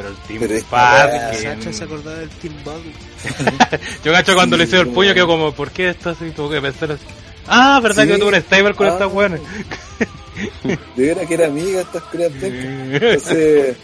Pero 0.00 0.08
el 0.08 0.16
Team 0.26 0.40
Pero 0.40 0.64
Bad, 0.70 1.72
se 1.72 1.84
acordaba 1.84 2.16
del 2.18 2.28
Team 2.30 2.54
Badu. 2.64 2.82
Yo 4.04 4.12
cacho 4.12 4.34
cuando 4.34 4.56
le 4.56 4.64
hice 4.64 4.78
el 4.78 4.88
puño 4.88 5.12
quedó 5.12 5.26
como, 5.26 5.52
¿por 5.52 5.70
qué 5.70 5.90
esto 5.90 6.10
así? 6.10 6.30
Tuvo 6.30 6.48
que 6.50 6.60
pensar 6.60 6.92
así. 6.92 7.04
Ah, 7.46 7.80
¿verdad 7.82 8.04
Sí. 8.04 8.08
que 8.10 8.18
tuve 8.18 8.28
un 8.36 8.42
stable 8.42 8.74
con 8.74 8.86
Ah. 8.86 8.90
estas 8.92 9.12
weones? 9.12 9.40
De 10.96 11.06
veras 11.06 11.26
que 11.26 11.34
era 11.34 11.46
amiga 11.48 11.80
estas 11.82 12.02
criaturas. 12.04 12.50
Entonces, 12.92 13.76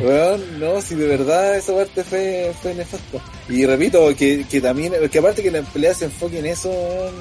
weón, 0.00 0.60
no, 0.60 0.80
si 0.82 0.94
de 0.96 1.06
verdad 1.06 1.56
esa 1.56 1.74
parte 1.74 2.04
fue, 2.04 2.52
fue 2.60 2.74
nefasta. 2.74 3.18
Y 3.48 3.64
repito, 3.64 4.14
que, 4.16 4.44
que 4.50 4.60
también, 4.60 4.92
que 5.10 5.18
aparte 5.18 5.42
que 5.42 5.50
la 5.50 5.62
pelea 5.62 5.94
se 5.94 6.06
enfoque 6.06 6.40
en 6.40 6.46
eso, 6.46 6.68
weón, 6.70 7.14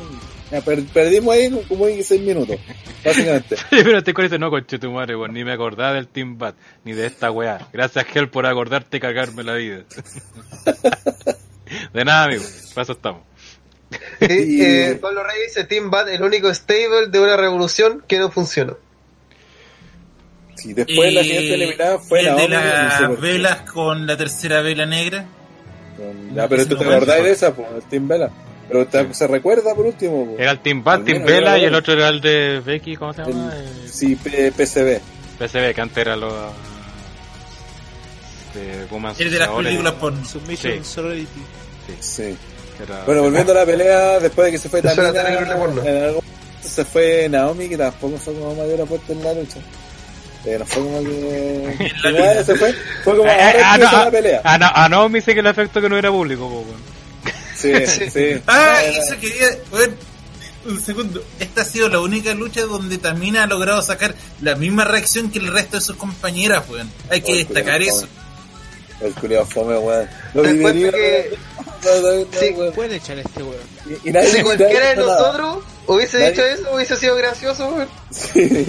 ya 0.53 0.61
per- 0.61 0.83
perdimos 0.85 1.33
ahí 1.33 1.49
como 1.67 1.87
en 1.87 2.03
seis 2.03 2.21
minutos, 2.21 2.57
básicamente. 3.03 3.55
Pero 3.69 3.97
este 3.97 4.13
con 4.13 4.29
no, 4.39 4.49
conche 4.51 4.77
tu 4.77 4.91
madre, 4.91 5.15
ni 5.31 5.43
me 5.43 5.51
acordaba 5.51 5.93
del 5.93 6.07
Team 6.07 6.37
Bat, 6.37 6.55
ni 6.83 6.93
de 6.93 7.07
esta 7.07 7.31
weá. 7.31 7.67
Gracias, 7.73 8.05
Hell, 8.13 8.29
por 8.29 8.45
acordarte 8.45 8.97
y 8.97 8.99
cagarme 8.99 9.43
la 9.43 9.55
vida. 9.55 9.83
de 11.93 12.05
nada, 12.05 12.25
amigo, 12.25 12.43
para 12.73 12.83
eso 12.83 12.93
estamos. 12.93 13.21
Y, 14.21 14.61
eh, 14.61 14.97
Pablo 15.01 15.23
Rey 15.23 15.35
dice 15.47 15.65
Team 15.65 15.91
Bad, 15.91 16.09
el 16.09 16.21
único 16.23 16.51
stable 16.53 17.07
de 17.09 17.19
una 17.19 17.35
revolución 17.37 18.03
que 18.07 18.17
no 18.19 18.31
funcionó. 18.31 18.77
Sí, 20.55 20.73
después 20.73 21.13
la 21.13 21.21
siguiente 21.23 21.53
eliminada 21.55 21.99
fue 21.99 22.19
el 22.21 22.25
Naomi. 22.27 22.41
de 22.41 22.47
no 22.49 22.61
sé 22.61 23.01
las 23.03 23.21
velas 23.21 23.61
con 23.71 24.07
la 24.07 24.15
tercera 24.17 24.61
vela 24.61 24.85
negra. 24.85 25.25
Con- 25.97 26.33
Ya, 26.35 26.47
pero 26.47 26.65
tú 26.65 26.77
te 26.77 26.85
No, 26.85 26.91
acordáis 26.91 27.21
no. 27.21 27.27
de 27.27 27.31
esa, 27.33 27.55
pues, 27.55 27.67
el 27.75 27.83
Team 27.83 28.07
Vela. 28.07 28.31
Pero 28.67 28.87
te- 28.87 29.13
se 29.13 29.27
recuerda 29.27 29.75
por 29.75 29.85
último, 29.85 30.25
po. 30.25 30.35
Era 30.39 30.51
el 30.51 30.59
Team 30.59 30.83
Bat, 30.83 30.97
También 30.99 31.17
Team 31.25 31.27
Vela 31.27 31.57
y 31.57 31.61
el 31.61 31.65
bueno. 31.71 31.77
otro 31.79 31.93
era 31.93 32.07
el 32.09 32.21
de 32.21 32.61
Becky, 32.65 32.95
¿cómo 32.95 33.13
se 33.13 33.21
llama? 33.23 33.53
El- 33.55 33.89
sí, 33.89 34.15
P- 34.15 34.51
PCB. 34.51 34.99
PCB, 35.39 35.73
que 35.73 35.81
antes 35.81 35.97
era 35.97 36.15
lo... 36.15 36.29
De 38.53 38.85
Women's 38.91 39.19
El 39.19 39.31
de 39.31 39.39
las 39.39 39.49
películas 39.49 39.93
porno. 39.93 40.25
Submission 40.25 40.73
Sí. 40.73 40.79
Sorority. 40.83 41.41
Sí. 41.99 42.37
era- 42.81 43.03
Bueno, 43.05 43.23
volviendo 43.23 43.51
a 43.51 43.55
la 43.55 43.65
pelea, 43.65 44.19
después 44.19 44.45
de 44.45 44.51
que 44.51 44.57
se 44.57 44.69
fue 44.69 44.81
Tamina, 44.81 45.09
en 45.09 45.17
algún 45.49 45.75
momento 45.75 46.23
se 46.61 46.85
fue 46.85 47.27
Naomi, 47.29 47.67
que 47.67 47.77
tampoco 47.77 48.17
fue 48.17 48.33
como 48.33 48.55
mayor 48.55 48.81
aporte 48.81 49.11
en 49.13 49.23
la 49.23 49.33
lucha. 49.33 49.59
Eh, 50.45 50.57
no 50.59 50.65
fue 50.65 50.83
como 50.83 51.03
que... 51.03 51.91
se 52.45 52.55
fue, 52.55 52.73
fue 53.03 53.17
como 53.17 53.29
Eh, 53.29 53.35
eh, 53.55 53.61
ah, 53.63 53.77
no, 53.77 53.91
la 54.05 54.11
pelea. 54.11 54.57
no, 54.59 54.89
no, 54.89 55.09
me 55.09 55.19
dice 55.19 55.33
que 55.33 55.39
el 55.41 55.47
efecto 55.47 55.81
que 55.81 55.89
no 55.89 55.97
era 55.97 56.09
público, 56.11 56.47
po, 56.47 56.55
weón. 56.61 56.93
Sí, 57.87 58.09
sí. 58.09 58.41
Ah, 58.47 58.79
No, 58.81 59.03
eso 59.03 59.19
quería. 59.19 59.47
bueno, 59.71 59.93
un 60.65 60.81
segundo. 60.81 61.23
Esta 61.39 61.61
ha 61.61 61.65
sido 61.65 61.89
la 61.89 61.99
única 61.99 62.33
lucha 62.33 62.61
donde 62.61 62.97
Tamina 62.97 63.43
ha 63.43 63.47
logrado 63.47 63.81
sacar 63.81 64.15
la 64.41 64.55
misma 64.55 64.85
reacción 64.85 65.29
que 65.31 65.39
el 65.39 65.51
resto 65.51 65.77
de 65.77 65.81
sus 65.81 65.95
compañeras, 65.97 66.63
weón. 66.69 66.89
Hay 67.09 67.21
que 67.21 67.31
Oh, 67.33 67.35
destacar 67.35 67.77
culiao 67.79 67.97
eso. 67.97 68.07
fome. 68.07 69.07
El 69.07 69.13
culiao 69.15 69.45
fome, 69.45 69.77
weón. 69.77 70.09
Lo 70.33 70.41
viviría, 70.43 70.91
que- 70.91 71.37
no, 71.83 72.01
no, 72.01 72.11
no, 72.19 72.25
Sí, 72.39 72.49
weón. 72.55 72.73
Pueden 72.73 72.93
echar 72.93 73.19
este 73.19 73.43
weón. 73.43 73.57
Y, 74.05 74.09
y 74.09 74.11
nadie, 74.13 74.29
Si 74.31 74.41
cualquiera 74.41 74.89
de 74.91 74.95
nosotros 74.95 75.63
hubiese 75.87 76.17
Nadie- 76.19 76.29
dicho 76.31 76.45
eso, 76.45 76.73
hubiese 76.73 76.95
sido 76.95 77.15
gracioso. 77.17 77.67
weón. 77.67 77.89
Sí. 78.11 78.65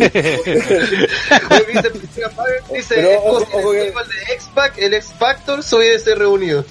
Dice, 2.73 2.95
Pero, 2.97 3.23
ojo, 3.25 3.49
ojo 3.53 3.75
igual 3.75 4.07
de 4.09 4.35
X-Pac, 4.35 4.79
el 4.79 4.95
X-Factor 4.95 5.63
se 5.63 5.77
hubiese 5.77 6.15
reunido. 6.15 6.65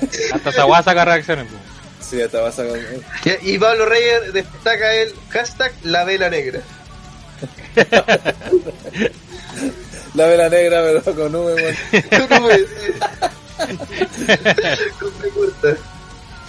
Hasta 0.32 0.50
esa 0.50 0.66
weá 0.66 0.82
saca 0.82 1.04
reacciones, 1.04 1.46
po. 1.46 1.56
Sí, 2.00 2.16
te 2.30 2.36
vas 2.38 2.58
a... 2.58 2.64
Y- 3.42 3.58
Pablo 3.58 3.84
Reyes 3.86 4.32
destaca 4.32 4.94
el 4.94 5.12
hashtag 5.30 5.72
la 5.82 6.04
vela 6.04 6.30
negra. 6.30 6.60
La 10.14 10.26
vela 10.26 10.48
negra, 10.48 10.82
pero 10.82 11.14
con. 11.14 11.32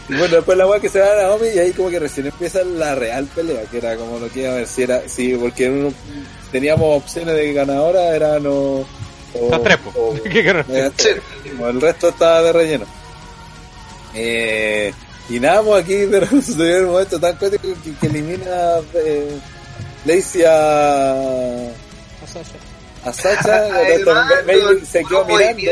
Y 0.10 0.16
bueno, 0.18 0.36
después 0.38 0.58
la 0.58 0.66
weá 0.66 0.80
que 0.80 0.90
se 0.90 1.00
va 1.00 1.12
a 1.12 1.16
Naomi 1.24 1.48
y 1.54 1.60
ahí 1.60 1.72
como 1.72 1.90
que 1.90 2.00
recién 2.00 2.26
empieza 2.28 2.64
la 2.64 2.96
real 2.96 3.26
pelea, 3.28 3.62
que 3.70 3.78
era 3.78 3.96
como 3.96 4.18
lo 4.18 4.28
que 4.30 4.42
iba 4.42 4.52
a 4.52 4.56
ver 4.56 4.68
si 4.68 4.82
era, 4.84 5.02
sí, 5.08 5.36
porque 5.40 5.70
uno- 5.70 5.94
teníamos 6.52 6.98
opciones 7.04 7.36
de 7.36 7.54
ganadora, 7.54 8.16
era 8.16 8.40
no... 8.40 8.52
o- 8.54 8.86
o- 9.96 10.14
¿Qué 10.24 10.42
querrás? 10.44 10.66
eh, 10.70 10.92
el 11.70 11.80
resto 11.82 12.10
estaba 12.10 12.42
de 12.42 12.54
relleno. 12.54 12.86
Eh, 14.14 14.94
y 15.30 15.40
nada, 15.40 15.62
pues 15.62 15.84
aquí 15.84 15.96
de 15.96 16.20
repente 16.20 16.46
sucedió 16.46 16.80
un 16.86 16.92
momento 16.92 17.20
tan 17.20 17.36
cuático 17.36 17.68
que, 17.84 17.94
que 17.94 18.08
elimina 18.08 18.80
eh, 18.96 19.40
Lacey 20.06 20.44
a, 20.44 21.70
A 23.06 23.14
Sasha. 23.14 23.56
a 23.56 24.42
Bailey 24.48 24.86
se 24.86 25.04
quedó 25.04 25.26
mirando. 25.26 25.72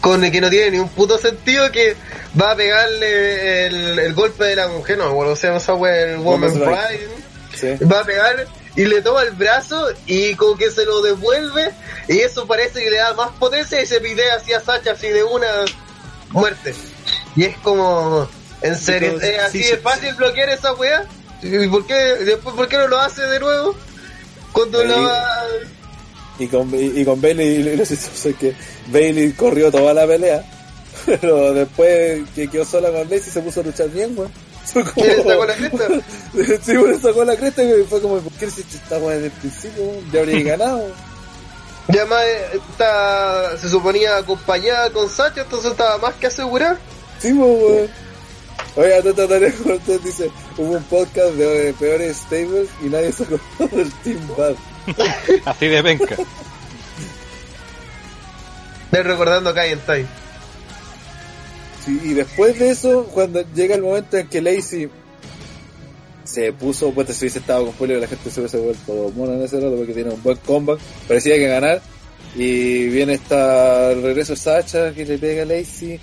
Con 0.00 0.22
el 0.22 0.30
que 0.30 0.40
no 0.40 0.50
tiene 0.50 0.72
ni 0.72 0.78
un 0.78 0.88
puto 0.90 1.18
sentido 1.18 1.70
que 1.72 1.96
va 2.40 2.52
a 2.52 2.56
pegarle 2.56 3.66
el, 3.66 3.98
el 3.98 4.14
golpe 4.14 4.44
de 4.44 4.56
la 4.56 4.68
mujer, 4.68 4.98
no, 4.98 5.12
bueno, 5.14 5.34
se 5.34 5.46
llama 5.46 5.58
esa 5.58 5.74
wea, 5.74 6.12
el 6.12 6.18
Woman. 6.18 6.52
Pride. 6.52 7.08
Sí. 7.54 7.84
va 7.86 8.00
a 8.00 8.04
pegar 8.04 8.46
y 8.76 8.84
le 8.84 9.00
toma 9.00 9.22
el 9.22 9.30
brazo 9.30 9.88
y 10.04 10.34
como 10.34 10.56
que 10.56 10.70
se 10.70 10.84
lo 10.84 11.00
devuelve 11.00 11.72
y 12.08 12.18
eso 12.18 12.46
parece 12.46 12.84
que 12.84 12.90
le 12.90 12.98
da 12.98 13.14
más 13.14 13.30
potencia 13.38 13.80
y 13.80 13.86
se 13.86 14.00
pide 14.00 14.30
así 14.32 14.52
a 14.52 14.60
Sacha 14.60 14.92
así 14.92 15.08
de 15.08 15.24
una 15.24 15.48
muerte. 16.30 16.74
Y 17.36 17.44
es 17.44 17.56
como, 17.58 18.28
en 18.62 18.76
serio, 18.76 19.20
¿es 19.20 19.38
así 19.40 19.62
sí, 19.62 19.70
de 19.70 19.76
sí, 19.76 19.82
fácil 19.82 20.14
bloquear 20.14 20.48
esa 20.48 20.72
wea? 20.74 21.04
¿Y 21.42 21.68
por 21.68 21.86
qué, 21.86 21.94
después, 21.94 22.56
por 22.56 22.68
qué 22.68 22.76
no 22.78 22.88
lo 22.88 22.98
hace 22.98 23.22
de 23.22 23.38
nuevo? 23.38 23.74
Cuando 24.52 24.82
la 24.82 24.96
va... 24.96 25.44
Y 26.38 26.48
con, 26.48 26.74
y, 26.74 27.00
y 27.00 27.04
con 27.04 27.20
Bailey 27.20 27.62
lo 27.62 27.72
gracioso 27.72 28.28
es 28.28 28.36
que 28.36 28.54
Bailey 28.88 29.32
corrió 29.32 29.70
toda 29.70 29.94
la 29.94 30.06
pelea 30.06 30.44
Pero 31.06 31.52
después 31.52 32.22
que 32.34 32.48
quedó 32.48 32.64
sola 32.64 32.90
con 32.90 33.02
Lacey 33.02 33.30
se 33.32 33.40
puso 33.40 33.60
a 33.60 33.64
luchar 33.64 33.88
bien, 33.90 34.16
weón. 34.16 34.32
Como- 34.72 34.92
¿Quién 34.94 35.16
le 35.18 35.22
sacó 35.22 35.46
la 35.46 35.54
cresta? 35.54 35.86
sí, 36.64 36.76
bueno, 36.76 36.98
sacó 37.00 37.24
la 37.24 37.36
cresta 37.36 37.62
y 37.62 37.84
fue 37.84 38.00
como, 38.00 38.18
¿por 38.18 38.32
qué 38.32 38.46
hiciste 38.46 38.76
esta 38.76 38.98
weá 38.98 39.14
desde 39.14 39.26
el 39.26 39.32
principio? 39.32 39.84
Ya 40.12 40.20
habría 40.20 40.56
ganado. 40.56 40.88
Y 41.88 41.98
además 41.98 42.22
eh, 42.24 42.60
está, 42.70 43.56
se 43.58 43.68
suponía 43.68 44.16
acompañada 44.16 44.90
con 44.90 45.08
Sacha, 45.08 45.42
entonces 45.42 45.70
estaba 45.70 45.98
más 45.98 46.14
que 46.14 46.26
asegurar. 46.26 46.78
Sí, 47.20 47.32
weón. 47.32 47.88
Oye, 48.76 49.02
Tata 49.02 49.38
Cortés 49.64 50.04
dice, 50.04 50.30
hubo 50.58 50.72
un 50.72 50.82
podcast 50.84 51.32
de 51.34 51.74
peores 51.78 52.18
stables 52.18 52.68
y 52.84 52.88
nadie 52.88 53.10
se 53.10 53.22
acordó 53.22 53.76
del 53.76 53.90
Team 54.04 54.20
Bad. 54.36 54.54
Así 55.46 55.66
de 55.66 55.82
penca. 55.82 56.16
De 58.92 59.02
recordando 59.02 59.54
Kai 59.54 59.72
en 59.72 59.80
Time. 59.80 60.06
Sí, 61.84 62.00
y 62.04 62.14
después 62.14 62.58
de 62.58 62.70
eso, 62.70 63.04
cuando 63.14 63.42
llega 63.54 63.76
el 63.76 63.82
momento 63.82 64.18
en 64.18 64.28
que 64.28 64.42
Lacey 64.42 64.90
se 66.24 66.52
puso, 66.52 66.90
pues 66.90 67.08
si 67.08 67.24
hubiese 67.24 67.38
estado 67.38 67.64
con 67.64 67.74
Polio, 67.74 67.98
la 67.98 68.08
gente 68.08 68.30
se 68.30 68.40
hubiese 68.40 68.58
vuelto 68.58 69.12
mono 69.16 69.34
en 69.34 69.42
ese 69.42 69.58
rato 69.58 69.76
porque 69.76 69.94
tiene 69.94 70.10
un 70.10 70.22
buen 70.22 70.36
comeback, 70.38 70.80
parecía 71.08 71.36
que 71.36 71.48
ganar. 71.48 71.80
Y 72.34 72.88
viene 72.88 73.14
esta 73.14 73.92
el 73.92 74.02
regreso 74.02 74.34
de 74.34 74.38
Sacha 74.38 74.92
que 74.92 75.06
le 75.06 75.16
pega 75.16 75.44
a 75.44 75.46
Lacey. 75.46 75.98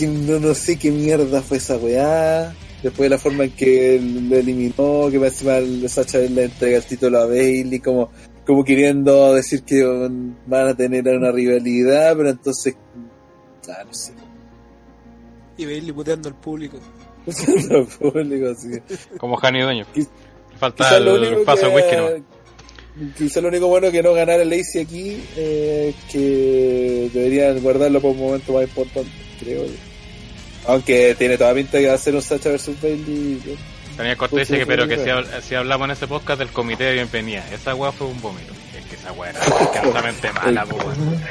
Que 0.00 0.06
no, 0.06 0.38
no 0.40 0.54
sé 0.54 0.78
qué 0.78 0.90
mierda 0.90 1.42
fue 1.42 1.58
esa 1.58 1.76
weá. 1.76 2.54
Después 2.82 3.06
de 3.06 3.08
la 3.10 3.18
forma 3.18 3.44
en 3.44 3.50
que 3.50 4.00
le 4.00 4.38
eliminó, 4.40 5.08
que 5.10 5.18
más 5.18 5.32
encima 5.32 5.58
el 5.58 5.86
Sacha 5.90 6.18
le 6.18 6.44
entrega 6.44 6.78
el 6.78 6.84
título 6.84 7.18
a 7.18 7.26
Bailey, 7.26 7.78
como, 7.80 8.10
como 8.46 8.64
queriendo 8.64 9.34
decir 9.34 9.62
que 9.64 9.84
van 10.46 10.68
a 10.68 10.74
tener 10.74 11.06
una 11.08 11.30
rivalidad, 11.30 12.16
pero 12.16 12.30
entonces, 12.30 12.74
ah, 13.68 13.84
no 13.86 13.92
sé. 13.92 14.12
Y 15.58 15.66
Bailey 15.66 15.92
puteando 15.92 16.30
al 16.30 16.36
público. 16.36 16.78
Lo 17.68 17.86
público, 17.86 18.48
así. 18.48 18.70
Como 19.18 19.36
Jani 19.36 19.60
Dueño. 19.60 19.84
Quiz- 19.94 20.08
Falta 20.58 20.98
lo 21.00 21.16
el 21.16 21.42
paso 21.44 21.68
de 21.68 21.74
whisky, 21.74 21.96
¿no? 21.96 23.10
quizá 23.16 23.40
lo 23.40 23.48
único 23.48 23.68
bueno 23.68 23.90
que 23.90 24.02
no 24.02 24.12
ganara 24.12 24.44
Lacey 24.44 24.82
aquí 24.82 25.22
eh, 25.36 25.94
es 25.94 26.12
que 26.12 27.10
deberían 27.14 27.60
guardarlo 27.62 28.00
para 28.00 28.12
un 28.12 28.20
momento 28.20 28.52
más 28.54 28.64
importante, 28.64 29.10
creo 29.38 29.64
yo. 29.64 29.72
Aunque 30.66 31.14
tiene 31.18 31.38
toda 31.38 31.54
pinta 31.54 31.78
que 31.78 31.88
va 31.88 31.94
a 31.94 31.98
ser 31.98 32.14
un 32.14 32.22
Sacha 32.22 32.50
versus 32.50 32.80
Bailey. 32.80 33.40
Tenía 33.96 34.16
Cortés 34.16 34.48
dice 34.48 34.58
que, 34.60 34.66
pero 34.66 34.86
que 34.88 34.96
si, 34.96 35.04
habl- 35.10 35.40
si 35.42 35.54
hablamos 35.54 35.86
en 35.86 35.90
ese 35.92 36.06
podcast 36.06 36.38
del 36.38 36.48
comité 36.50 36.84
de 36.84 36.92
bienvenida, 36.94 37.44
esa 37.52 37.74
weá 37.74 37.92
fue 37.92 38.06
un 38.06 38.20
vómito. 38.20 38.52
Es 38.78 38.84
que 38.86 38.94
esa 38.96 39.12
weá 39.12 39.30
era 39.30 39.40
asquerosamente 39.60 40.32
mala, 40.32 40.64
weón. 40.66 41.22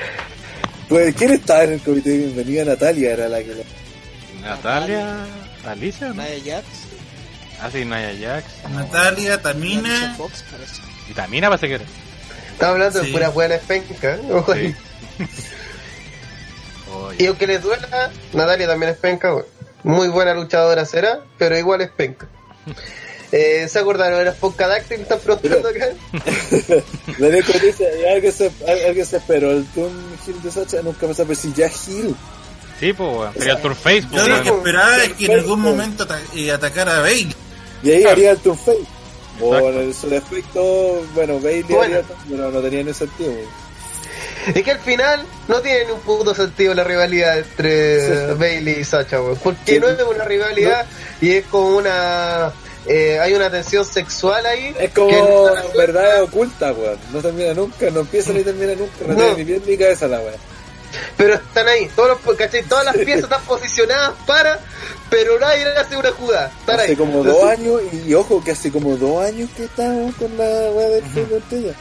Pues, 0.87 1.15
¿quién 1.15 1.31
estaba 1.31 1.63
en 1.63 1.73
el 1.73 1.81
comité 1.81 2.09
de 2.09 2.17
bienvenida? 2.17 2.65
Natalia 2.65 3.13
era 3.13 3.29
la 3.29 3.39
que 3.43 3.53
la... 3.55 4.49
Natalia, 4.49 5.25
Alicia, 5.65 6.07
¿no? 6.09 6.15
Naya 6.15 6.35
Jax. 6.45 6.65
Ah, 7.61 7.69
sí, 7.71 7.85
Naya 7.85 8.13
Jax. 8.19 8.69
Natalia, 8.71 9.41
Tamina. 9.41 10.15
Fox, 10.17 10.43
parece. 10.51 10.81
Y 11.09 11.13
Tamina 11.13 11.49
parece 11.49 11.67
que 11.67 11.73
era. 11.75 11.85
Estaba 12.53 12.71
hablando 12.73 12.99
Sí. 13.01 13.05
de 13.07 13.11
puras 13.13 13.33
buenas 13.33 13.59
pencas. 13.61 14.19
¿eh? 14.55 14.75
Y 17.17 17.25
aunque 17.25 17.47
les 17.47 17.61
duela, 17.61 18.11
Natalia 18.33 18.67
también 18.67 18.91
es 18.91 18.97
penca, 18.97 19.33
weón. 19.33 19.45
Muy 19.83 20.09
buena 20.09 20.33
luchadora 20.33 20.85
será, 20.85 21.21
pero 21.37 21.57
igual 21.57 21.81
es 21.81 21.89
penca. 21.89 22.27
Eh, 23.31 23.67
¿Se 23.69 23.77
acordaron 23.77 24.17
de 24.17 24.25
las 24.25 24.37
Podcadáctil 24.37 24.97
que 24.97 25.03
están 25.03 25.19
preguntando 25.19 25.69
acá? 25.69 25.89
Daniel 27.19 27.45
dice, 27.61 28.09
alguien 28.11 28.33
se, 28.33 28.51
alguien 28.67 29.05
se 29.05 29.17
esperó 29.17 29.51
el 29.51 29.65
Toon 29.67 29.91
Hill 30.25 30.41
de 30.41 30.49
Sacha, 30.49 30.81
nunca 30.81 31.05
me 31.05 31.13
sabe 31.13 31.35
si 31.35 31.53
ya 31.53 31.67
Hill. 31.67 32.15
Sí, 32.79 32.91
pues, 32.91 33.07
weón. 33.07 33.33
Sería 33.35 33.53
el 33.53 33.61
Tour 33.61 33.75
Face, 33.75 34.07
Yo 34.11 34.27
lo 34.27 34.41
que 34.41 34.49
esperaba 34.49 35.03
es 35.03 35.13
que 35.13 35.25
en 35.25 35.31
algún 35.33 35.59
momento 35.61 36.05
ata- 36.05 36.19
atacara 36.55 36.97
a 36.97 37.01
Bailey. 37.01 37.35
Y 37.83 37.91
ahí 37.91 38.03
haría 38.05 38.31
el 38.31 38.37
Toon 38.39 38.57
Face. 38.57 38.79
O 39.41 39.55
en 39.69 39.93
su 39.93 40.09
defecto, 40.09 41.05
bueno, 41.13 41.39
Bailey 41.39 41.63
Bueno. 41.63 41.99
no 42.29 42.61
tenía 42.61 42.83
ni 42.83 42.95
sentido. 42.95 43.31
Es 44.55 44.63
que 44.63 44.71
al 44.71 44.79
final 44.79 45.25
no 45.47 45.61
tiene 45.61 45.85
ni 45.85 45.91
un 45.91 45.99
puto 46.01 46.33
sentido 46.33 46.73
la 46.73 46.83
rivalidad 46.83 47.37
entre 47.39 48.33
Bailey 48.33 48.79
y 48.79 48.83
Sacha, 48.83 49.21
weón. 49.21 49.37
Porque 49.37 49.79
no 49.79 49.87
es 49.89 50.01
una 50.01 50.23
rivalidad 50.25 50.85
y 51.21 51.31
es 51.33 51.45
como 51.45 51.77
una. 51.77 52.51
eh, 52.85 53.19
hay 53.19 53.33
una 53.33 53.49
tensión 53.49 53.85
sexual 53.85 54.45
ahí. 54.45 54.75
Es 54.79 54.91
como 54.93 55.09
que 55.09 55.77
verdad 55.77 56.23
oculta, 56.23 56.71
weón. 56.73 56.97
No 57.13 57.19
termina 57.21 57.53
nunca, 57.53 57.89
no 57.91 58.01
empieza 58.01 58.31
ni 58.33 58.43
termina 58.43 58.73
nunca. 58.75 58.93
No, 59.07 59.13
No. 59.13 59.35
tiene 59.35 59.37
ni 59.37 59.43
pie 59.45 59.61
ni 59.65 59.77
cabeza 59.77 60.07
la 60.07 60.19
weón. 60.19 60.49
Pero 61.17 61.35
están 61.35 61.67
ahí, 61.67 61.87
todos 61.95 62.17
los, 62.25 62.35
¿cachai? 62.35 62.63
Todas 62.63 62.83
las 62.85 62.95
piezas 62.97 63.25
están 63.25 63.43
posicionadas 63.43 64.11
para, 64.25 64.59
pero 65.11 65.37
nadie 65.39 65.63
hace 65.77 65.95
una 65.95 66.09
jugada. 66.11 66.51
Están 66.61 66.79
Hace 66.79 66.89
ahí. 66.89 66.95
como 66.95 67.23
dos 67.23 67.43
años, 67.43 67.79
y 68.07 68.11
ojo 68.15 68.43
que 68.43 68.51
hace 68.51 68.71
como 68.71 68.97
dos 68.97 69.23
años 69.23 69.49
que 69.55 69.65
estamos 69.65 70.15
con 70.15 70.35
la 70.35 70.43
weá 70.71 70.89
del 70.89 71.03
fútbol 71.03 71.37
estrella. 71.43 71.73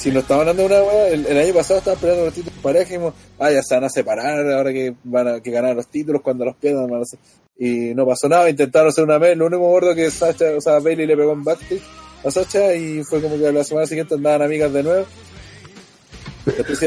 Si 0.00 0.10
nos 0.10 0.22
estamos 0.22 0.40
hablando 0.42 0.62
de 0.62 0.74
una 0.74 0.82
weá, 0.82 1.08
el, 1.08 1.26
el 1.26 1.38
año 1.38 1.52
pasado 1.54 1.78
estaban 1.80 2.00
peleando 2.00 2.24
los 2.24 2.34
títulos 2.34 2.58
pareja 2.62 2.84
y 2.84 2.86
dijimos, 2.96 3.14
ah, 3.38 3.50
ya 3.50 3.62
se 3.62 3.74
van 3.74 3.84
a 3.84 3.88
separar 3.90 4.50
ahora 4.50 4.72
que 4.72 4.94
van 5.04 5.28
a 5.28 5.40
que 5.40 5.50
ganar 5.50 5.76
los 5.76 5.88
títulos 5.88 6.22
cuando 6.22 6.44
los 6.46 6.56
pierdan. 6.56 6.88
van 6.88 7.00
a 7.00 7.02
hacer- 7.02 7.18
Y 7.58 7.94
no 7.94 8.06
pasó 8.06 8.26
nada, 8.28 8.48
intentaron 8.48 8.88
hacer 8.88 9.04
una 9.04 9.18
vez, 9.18 9.36
lo 9.36 9.46
único 9.46 9.62
gordo 9.62 9.94
que 9.94 10.10
Sacha, 10.10 10.46
o 10.56 10.60
sea, 10.62 10.78
Bailey 10.78 11.06
le 11.06 11.16
pegó 11.16 11.32
en 11.32 11.44
backstage 11.44 11.82
a 12.24 12.30
Sacha 12.30 12.74
y 12.74 13.02
fue 13.04 13.20
como 13.20 13.36
que 13.38 13.52
la 13.52 13.62
semana 13.62 13.86
siguiente 13.86 14.14
andaban 14.14 14.40
amigas 14.42 14.72
de 14.72 14.82
nuevo. 14.82 15.06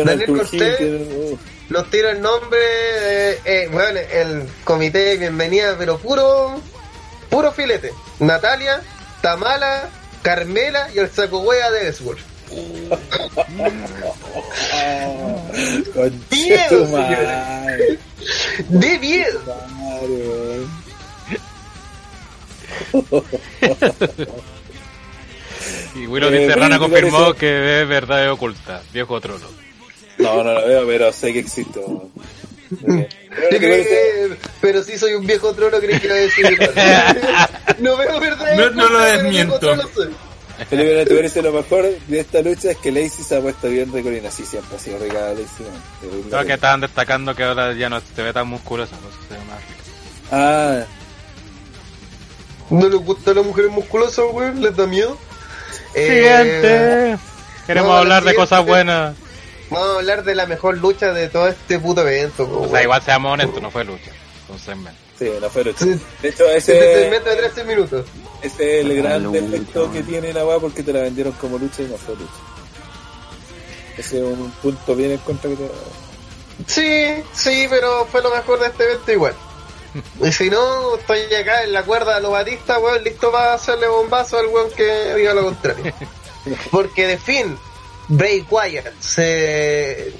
Daniel 0.03 0.25
Cortés. 0.25 0.77
Que, 0.77 0.85
uh, 1.31 1.37
Nos 1.69 1.89
tira 1.91 2.09
el 2.11 2.21
nombre, 2.21 2.59
de, 2.59 3.31
eh, 3.45 3.69
bueno, 3.71 3.99
el 4.11 4.43
comité 4.63 4.97
de 4.99 5.17
bienvenida, 5.17 5.75
pero 5.77 5.99
puro, 5.99 6.59
puro 7.29 7.51
filete. 7.51 7.91
Natalia, 8.19 8.81
Tamala, 9.21 9.89
Carmela 10.23 10.89
y 10.95 10.97
el 10.97 11.11
saco 11.11 11.41
hueá 11.41 11.69
de 11.69 11.89
Eswolf. 11.89 12.32
Concha 15.93 16.17
Miedo, 16.31 16.85
tu 16.85 16.91
madre, 16.91 17.99
De 18.69 18.99
miedo. 18.99 19.41
Y 25.95 26.07
Willow 26.07 26.29
Eh, 26.29 26.39
dice, 26.39 26.55
Rana 26.55 26.79
confirmó 26.79 27.19
parece- 27.19 27.39
que 27.39 27.81
es 27.81 27.87
verdad 27.87 28.31
oculta. 28.31 28.81
Viejo 28.91 29.21
trolo. 29.21 29.45
No, 30.17 30.43
no 30.43 30.53
lo 30.53 30.67
veo, 30.67 30.87
pero 30.87 31.11
sé 31.13 31.33
que 31.33 31.39
existe. 31.39 31.79
Eh, 31.79 33.07
Yo 33.51 33.57
creí 33.59 33.83
que, 33.83 34.35
pero 34.61 34.81
si 34.83 34.97
soy 34.97 35.13
un 35.13 35.25
viejo 35.27 35.53
trono, 35.53 35.77
creí 35.79 35.99
que 35.99 36.07
iba 36.07 36.15
a 36.15 36.19
decir. 36.19 36.45
no 37.79 37.97
veo 37.97 38.19
verdad. 38.19 38.55
No- 38.55 38.69
no 38.71 38.89
lo 38.89 38.99
desmiento. 39.01 39.75
Felipe 40.65 40.95
Neto 40.95 41.13
dice 41.15 41.41
lo 41.41 41.51
mejor 41.51 41.85
de 42.07 42.19
esta 42.19 42.41
lucha 42.41 42.71
es 42.71 42.77
que 42.77 42.91
Lacey 42.91 43.23
se 43.23 43.37
ha 43.37 43.41
puesto 43.41 43.67
bien 43.69 43.91
recolina. 43.91 44.29
Sí, 44.31 44.45
siempre 44.45 44.75
ha 44.75 44.79
sido 44.79 44.99
rica 44.99 45.29
Lacey. 45.29 45.65
Creo 46.29 46.45
que 46.45 46.53
estaban 46.53 46.81
destacando 46.81 47.35
que 47.35 47.43
ahora 47.43 47.73
ya 47.73 47.89
no 47.89 47.99
se 48.01 48.21
ve 48.21 48.33
tan 48.33 48.47
musculosa, 48.47 48.95
pues 48.97 49.13
se 49.27 49.33
ve 49.33 49.45
más 49.45 49.59
rica. 49.61 49.83
Ah, 50.31 50.83
¿No 52.69 52.87
les 52.87 52.99
gustan 52.99 53.35
las 53.35 53.45
mujeres 53.45 53.71
musculosas, 53.71 54.25
weón? 54.31 54.61
¿Les 54.61 54.75
da 54.75 54.87
miedo? 54.87 55.17
Eh, 55.93 56.07
Siguiente. 56.07 57.17
Queremos 57.67 57.89
no, 57.89 57.93
la 57.95 57.99
hablar 57.99 58.23
de 58.23 58.35
cosas 58.35 58.65
buenas. 58.65 59.15
Vamos 59.69 59.89
a 59.95 59.99
hablar 59.99 60.23
de 60.23 60.35
la 60.35 60.45
mejor 60.45 60.77
lucha 60.77 61.13
de 61.13 61.29
todo 61.29 61.47
este 61.47 61.79
puto 61.79 62.01
evento. 62.07 62.47
po, 62.47 62.61
O 62.61 62.69
sea, 62.69 62.83
igual 62.83 63.01
seamos 63.01 63.33
honestos, 63.33 63.61
no 63.61 63.71
fue 63.71 63.83
lucha. 63.83 64.11
Fue 64.57 64.57
un 64.57 64.59
segmento. 64.59 64.99
sí, 65.17 65.63
lucha. 65.63 65.85
Sí. 65.85 65.99
De 66.21 66.29
hecho, 66.29 66.49
Este 66.49 66.77
ese, 66.77 67.01
segmento 67.01 67.29
de 67.29 67.35
13 67.35 67.63
minutos. 67.63 68.05
ese 68.41 68.79
es 68.79 68.85
el 68.85 69.01
gran 69.01 69.23
lucha, 69.23 69.41
defecto 69.41 69.91
que 69.91 70.03
tiene 70.03 70.33
la 70.33 70.45
weá 70.45 70.59
porque 70.59 70.83
te 70.83 70.93
la 70.93 71.01
vendieron 71.01 71.33
como 71.33 71.57
lucha 71.57 71.81
y 71.81 71.85
no 71.85 71.97
fue 71.97 72.15
lucha. 72.15 72.31
Ese 73.97 74.17
es 74.17 74.23
un 74.23 74.51
punto 74.61 74.95
bien 74.95 75.11
en 75.11 75.17
contra 75.19 75.49
que 75.49 75.55
te... 75.55 75.69
Sí, 76.67 77.23
sí, 77.33 77.67
pero 77.69 78.05
fue 78.11 78.21
lo 78.21 78.29
mejor 78.33 78.59
de 78.59 78.67
este 78.67 78.83
evento 78.83 79.11
igual. 79.11 79.35
Y 80.23 80.31
si 80.31 80.49
no, 80.49 80.95
estoy 80.95 81.21
acá 81.35 81.63
en 81.63 81.73
la 81.73 81.83
cuerda 81.83 82.15
de 82.15 82.21
los 82.21 82.31
batistas, 82.31 82.79
weón, 82.81 83.03
listo 83.03 83.31
para 83.31 83.53
hacerle 83.53 83.87
bombazo 83.87 84.39
al 84.39 84.47
weón 84.47 84.71
que 84.71 85.15
diga 85.15 85.33
lo 85.33 85.45
contrario. 85.45 85.93
Porque 86.71 87.07
de 87.07 87.17
fin, 87.17 87.57
Bray 88.07 88.45
Wyatt 88.49 88.91
se... 88.99 90.11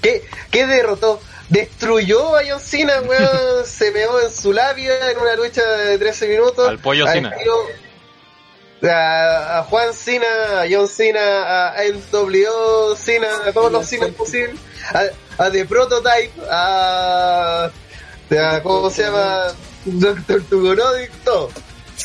¿Qué, 0.00 0.24
qué 0.50 0.66
derrotó? 0.66 1.20
Destruyó 1.52 2.34
a 2.36 2.40
John 2.48 2.60
Cena, 2.60 3.00
weón, 3.02 3.28
se 3.66 3.90
meó 3.90 4.20
en 4.20 4.30
su 4.32 4.52
labia 4.52 5.10
en 5.10 5.18
una 5.18 5.36
lucha 5.36 5.62
de 5.62 5.98
13 5.98 6.28
minutos. 6.28 6.66
Al 6.68 6.78
pollo 6.78 7.06
Al 7.06 7.12
Cena. 7.12 7.32
A, 8.84 9.58
a 9.58 9.62
Juan 9.64 9.92
Cena, 9.94 10.62
a 10.62 10.64
John 10.68 10.88
Cena, 10.88 11.68
a 11.68 11.82
NWO 11.84 12.96
Cena, 12.96 13.28
a 13.46 13.52
todos 13.52 13.70
los 13.70 13.86
Cena 13.86 14.08
posibles, 14.08 14.56
a, 14.92 15.44
a 15.44 15.50
The 15.50 15.64
Prototype, 15.66 16.32
a, 16.50 17.70
a 18.30 18.62
¿cómo 18.62 18.90
se 18.90 19.02
llama? 19.02 19.48
Doctor 19.84 20.42
Tugonodic, 20.50 21.12
todo. 21.22 21.50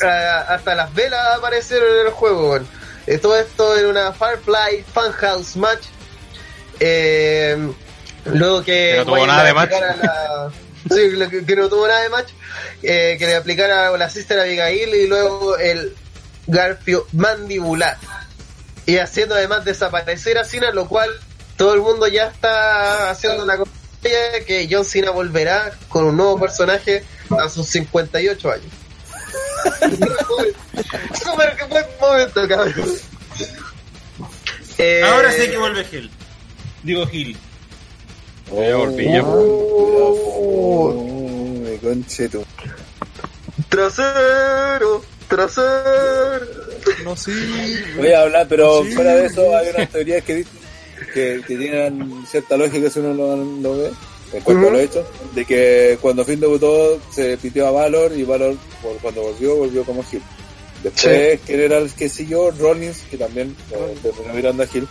A- 0.04 0.40
hasta 0.54 0.74
las 0.76 0.94
velas 0.94 1.36
aparecieron 1.38 1.88
en 2.00 2.06
el 2.06 2.12
juego, 2.12 2.50
weón. 2.50 2.68
Eh, 3.08 3.18
todo 3.18 3.36
esto 3.38 3.76
en 3.78 3.86
una 3.86 4.12
Firefly 4.12 4.84
Funhouse 4.92 5.56
match. 5.56 5.82
Eh, 6.78 7.56
Luego 8.34 8.62
que, 8.62 8.90
Que 8.92 8.96
no 8.98 9.04
tuvo 9.06 9.26
nada 9.26 9.44
de 9.44 9.54
match. 9.54 9.70
la- 9.70 10.50
Sí, 10.94 11.10
que, 11.30 11.44
que 11.44 11.56
no 11.56 11.68
tuvo 11.68 11.86
nada 11.86 12.00
de 12.02 12.08
match. 12.08 12.28
eh, 12.82 13.16
que 13.18 13.26
le 13.26 13.36
aplicara 13.36 13.90
la 13.96 14.08
Sister 14.10 14.38
Abigail 14.40 14.94
y 14.94 15.06
luego 15.06 15.56
el 15.58 15.94
Garfio 16.46 17.06
mandibular. 17.12 17.98
Y 18.86 18.96
haciendo 18.98 19.34
además 19.34 19.64
desaparecer 19.64 20.38
a 20.38 20.44
Cena, 20.44 20.70
lo 20.70 20.88
cual 20.88 21.10
todo 21.56 21.74
el 21.74 21.80
mundo 21.80 22.06
ya 22.06 22.28
está 22.28 23.10
haciendo 23.10 23.44
la 23.44 23.58
cosa 23.58 23.70
que 24.46 24.66
John 24.70 24.84
Cena 24.84 25.10
volverá 25.10 25.72
con 25.88 26.04
un 26.04 26.16
nuevo 26.16 26.38
personaje 26.40 27.04
a 27.38 27.48
sus 27.50 27.66
58 27.68 28.50
años. 28.50 28.72
Súper 31.22 31.56
que 31.56 31.64
buen 31.64 31.84
momento, 32.00 32.48
cabrón. 32.48 32.74
Eh, 34.78 35.02
Ahora 35.04 35.32
sé 35.32 35.50
que 35.50 35.58
vuelve 35.58 35.84
Gil. 35.84 36.10
Digo 36.82 37.06
Gil. 37.08 37.36
Ya. 39.12 39.22
Oh, 39.24 40.94
me 41.64 41.76
conche 41.78 42.28
tu. 42.28 42.44
Trasero, 43.68 45.02
trasero. 45.28 46.46
No, 47.04 47.16
sí. 47.16 47.32
Voy 47.96 48.12
a 48.12 48.22
hablar, 48.22 48.46
pero 48.48 48.82
fuera 48.94 49.14
de 49.14 49.26
eso 49.26 49.56
hay 49.56 49.68
unas 49.74 49.90
teorías 49.90 50.24
que, 50.24 50.36
dicen- 50.38 50.58
que, 51.14 51.40
que 51.46 51.56
tienen 51.56 52.24
cierta 52.30 52.56
lógica 52.56 52.88
si 52.90 52.98
uno 53.00 53.14
lo, 53.14 53.36
lo 53.36 53.76
ve, 53.78 53.90
en 54.32 54.42
cuanto 54.42 54.68
a 54.68 54.70
lo 54.72 54.78
hecho, 54.80 55.06
de 55.34 55.44
que 55.44 55.98
cuando 56.00 56.24
Finn 56.24 56.40
debutó 56.40 56.98
se 57.10 57.36
pitió 57.38 57.66
a 57.66 57.70
Valor 57.70 58.12
y 58.16 58.24
Valor 58.24 58.56
por- 58.82 58.96
cuando 58.98 59.22
volvió, 59.22 59.56
volvió 59.56 59.84
como 59.84 60.04
Hill. 60.10 60.22
Después, 60.82 61.40
¿quién 61.44 61.60
era 61.60 61.78
el 61.78 61.90
que 61.92 62.08
siguió? 62.08 62.50
Rollins, 62.52 62.98
que 63.10 63.16
también 63.18 63.54
eh, 63.72 63.96
terminó 64.02 64.32
mirando 64.34 64.62
a 64.62 64.66
Hill. 64.72 64.86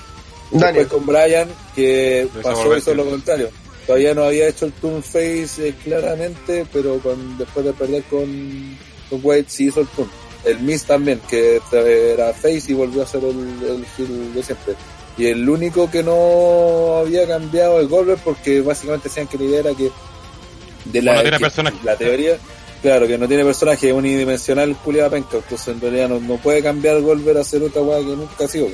Daniel. 0.51 0.83
Después 0.83 0.87
con 0.87 1.05
Brian, 1.05 1.49
que 1.75 2.27
pasó 2.41 2.75
hizo 2.77 2.93
lo 2.93 3.05
contrario. 3.09 3.49
Todavía 3.85 4.13
no 4.13 4.23
había 4.25 4.47
hecho 4.49 4.65
el 4.65 4.73
turn 4.73 5.01
face 5.01 5.69
eh, 5.69 5.73
claramente, 5.83 6.65
pero 6.73 6.99
con, 6.99 7.37
después 7.37 7.65
de 7.65 7.73
perder 7.73 8.03
con, 8.03 8.77
con 9.09 9.19
Wade 9.23 9.45
sí 9.47 9.67
hizo 9.67 9.81
el 9.81 9.87
turn. 9.87 10.09
El 10.45 10.59
Miz 10.59 10.83
también, 10.83 11.19
que 11.29 11.59
era 11.71 12.33
face 12.33 12.63
y 12.67 12.73
volvió 12.73 13.03
a 13.03 13.07
ser 13.07 13.23
el, 13.23 13.37
el 13.65 13.85
heel 13.97 14.33
de 14.33 14.43
siempre. 14.43 14.73
Y 15.17 15.25
el 15.27 15.49
único 15.49 15.89
que 15.89 16.03
no 16.03 16.97
había 16.97 17.25
cambiado 17.27 17.81
es 17.81 17.87
Goldberg 17.89 18.19
porque 18.23 18.61
básicamente 18.61 19.09
decían 19.09 19.27
que 19.27 19.37
la 19.37 19.43
idea 19.45 19.59
era 19.61 19.73
que 19.73 19.89
de 20.85 21.01
la, 21.01 21.15
No 21.15 21.21
tiene 21.21 21.37
que- 21.37 21.43
personaje. 21.43 21.77
la 21.83 21.95
teoría, 21.97 22.37
claro, 22.81 23.07
que 23.07 23.17
no 23.17 23.27
tiene 23.27 23.43
personaje, 23.43 23.87
es 23.87 23.93
unidimensional 23.93 24.75
culiada 24.77 25.09
penca, 25.09 25.37
entonces 25.37 25.67
en 25.69 25.81
realidad 25.81 26.09
no, 26.09 26.19
no 26.19 26.37
puede 26.37 26.61
cambiar 26.61 27.01
Goldberg 27.01 27.39
a 27.39 27.43
ser 27.43 27.63
otra 27.63 27.81
weá 27.81 27.97
que 27.99 28.05
nunca 28.15 28.45
ha 28.45 28.47
sido. 28.47 28.67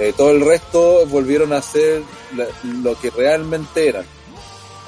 Eh, 0.00 0.14
todo 0.16 0.30
el 0.30 0.40
resto 0.44 1.06
volvieron 1.06 1.52
a 1.52 1.60
ser 1.60 2.02
la- 2.34 2.46
lo 2.82 2.98
que 2.98 3.10
realmente 3.10 3.86
eran. 3.88 4.04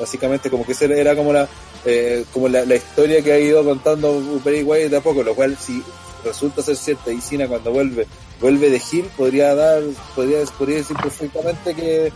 Básicamente 0.00 0.50
como 0.50 0.64
que 0.64 0.74
era 0.80 1.14
como 1.14 1.32
la 1.32 1.48
eh, 1.84 2.24
como 2.32 2.48
la, 2.48 2.64
la 2.64 2.76
historia 2.76 3.22
que 3.22 3.32
ha 3.32 3.38
ido 3.38 3.62
contando 3.64 4.20
Bray 4.44 4.62
Wyatt 4.62 4.90
de 4.90 4.96
a 4.96 5.00
poco, 5.00 5.22
lo 5.22 5.34
cual 5.34 5.56
si 5.58 5.82
resulta 6.24 6.62
ser 6.62 6.76
cierta 6.76 7.12
y 7.12 7.20
Cena 7.20 7.48
cuando 7.48 7.72
vuelve 7.72 8.06
vuelve 8.40 8.70
de 8.70 8.80
Hill 8.90 9.06
podría 9.16 9.54
dar 9.54 9.82
podría, 10.14 10.38
podría 10.56 10.76
decir 10.78 10.96
perfectamente 10.96 11.74
que, 11.74 12.12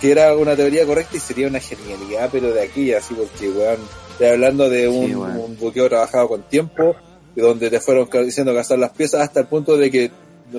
que 0.00 0.10
era 0.12 0.36
una 0.36 0.54
teoría 0.56 0.86
correcta 0.86 1.16
y 1.16 1.20
sería 1.20 1.48
una 1.48 1.58
genialidad 1.60 2.28
pero 2.30 2.52
de 2.52 2.62
aquí 2.62 2.92
así 2.92 3.14
porque 3.14 3.48
weón 3.50 3.78
estoy 4.12 4.28
hablando 4.28 4.70
de 4.70 4.88
un, 4.88 5.06
Sí, 5.06 5.12
un 5.14 5.56
buqueo 5.58 5.88
trabajado 5.88 6.28
con 6.28 6.42
tiempo 6.44 6.94
donde 7.34 7.70
te 7.70 7.80
fueron 7.80 8.08
diciendo 8.24 8.54
gastar 8.54 8.78
las 8.78 8.90
piezas 8.92 9.20
hasta 9.22 9.40
el 9.40 9.46
punto 9.48 9.76
de 9.76 9.90
que 9.90 10.10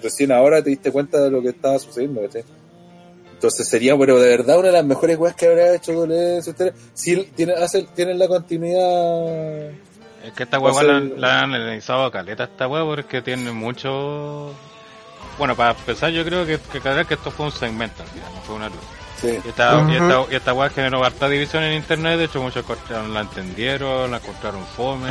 recién 0.01 0.31
ahora 0.31 0.61
te 0.63 0.69
diste 0.69 0.91
cuenta 0.91 1.19
de 1.21 1.31
lo 1.31 1.41
que 1.41 1.49
estaba 1.49 1.79
sucediendo 1.79 2.21
¿cachai? 2.21 2.43
entonces 3.33 3.67
sería 3.67 3.97
pero 3.97 4.19
de 4.19 4.29
verdad 4.29 4.57
una 4.59 4.67
de 4.67 4.73
las 4.73 4.85
mejores 4.85 5.17
weas 5.17 5.35
que 5.35 5.47
habría 5.47 5.73
hecho 5.75 5.93
WWE 5.93 6.41
si 6.93 7.15
tienen, 7.35 7.57
hacen, 7.61 7.87
tienen 7.95 8.19
la 8.19 8.27
continuidad 8.27 9.69
Es 10.25 10.33
que 10.35 10.43
esta 10.43 10.59
Va 10.59 10.69
a 10.69 10.73
hueá 10.73 10.81
ser- 10.83 10.87
la, 10.91 10.97
han- 10.97 11.21
la 11.21 11.39
han 11.39 11.53
analizado 11.53 12.03
a 12.05 12.11
caleta 12.11 12.43
esta 12.43 12.67
hueá 12.67 12.83
porque 12.83 13.21
tiene 13.21 13.51
mucho... 13.51 14.53
Bueno, 15.37 15.55
para 15.55 15.71
empezar 15.71 16.11
yo 16.11 16.25
creo 16.25 16.45
que, 16.45 16.59
que, 16.59 16.81
que 16.81 17.13
esto 17.13 17.31
fue 17.31 17.45
un 17.45 17.51
segmento, 17.53 18.03
al 18.03 18.09
final, 18.09 18.29
no 18.35 18.41
fue 18.41 18.55
una 18.55 18.69
sí. 19.21 19.39
Y 19.45 19.47
esta, 19.49 19.87
y 19.89 19.95
esta, 19.95 20.25
y 20.31 20.35
esta 20.35 20.53
weá 20.53 20.69
generó 20.69 21.03
harta 21.03 21.29
división 21.29 21.63
en 21.63 21.75
internet, 21.75 22.17
de 22.17 22.25
hecho 22.25 22.41
muchos 22.41 22.65
la 23.13 23.21
entendieron, 23.21 24.11
la 24.11 24.17
encontraron 24.17 24.65
fome. 24.65 25.09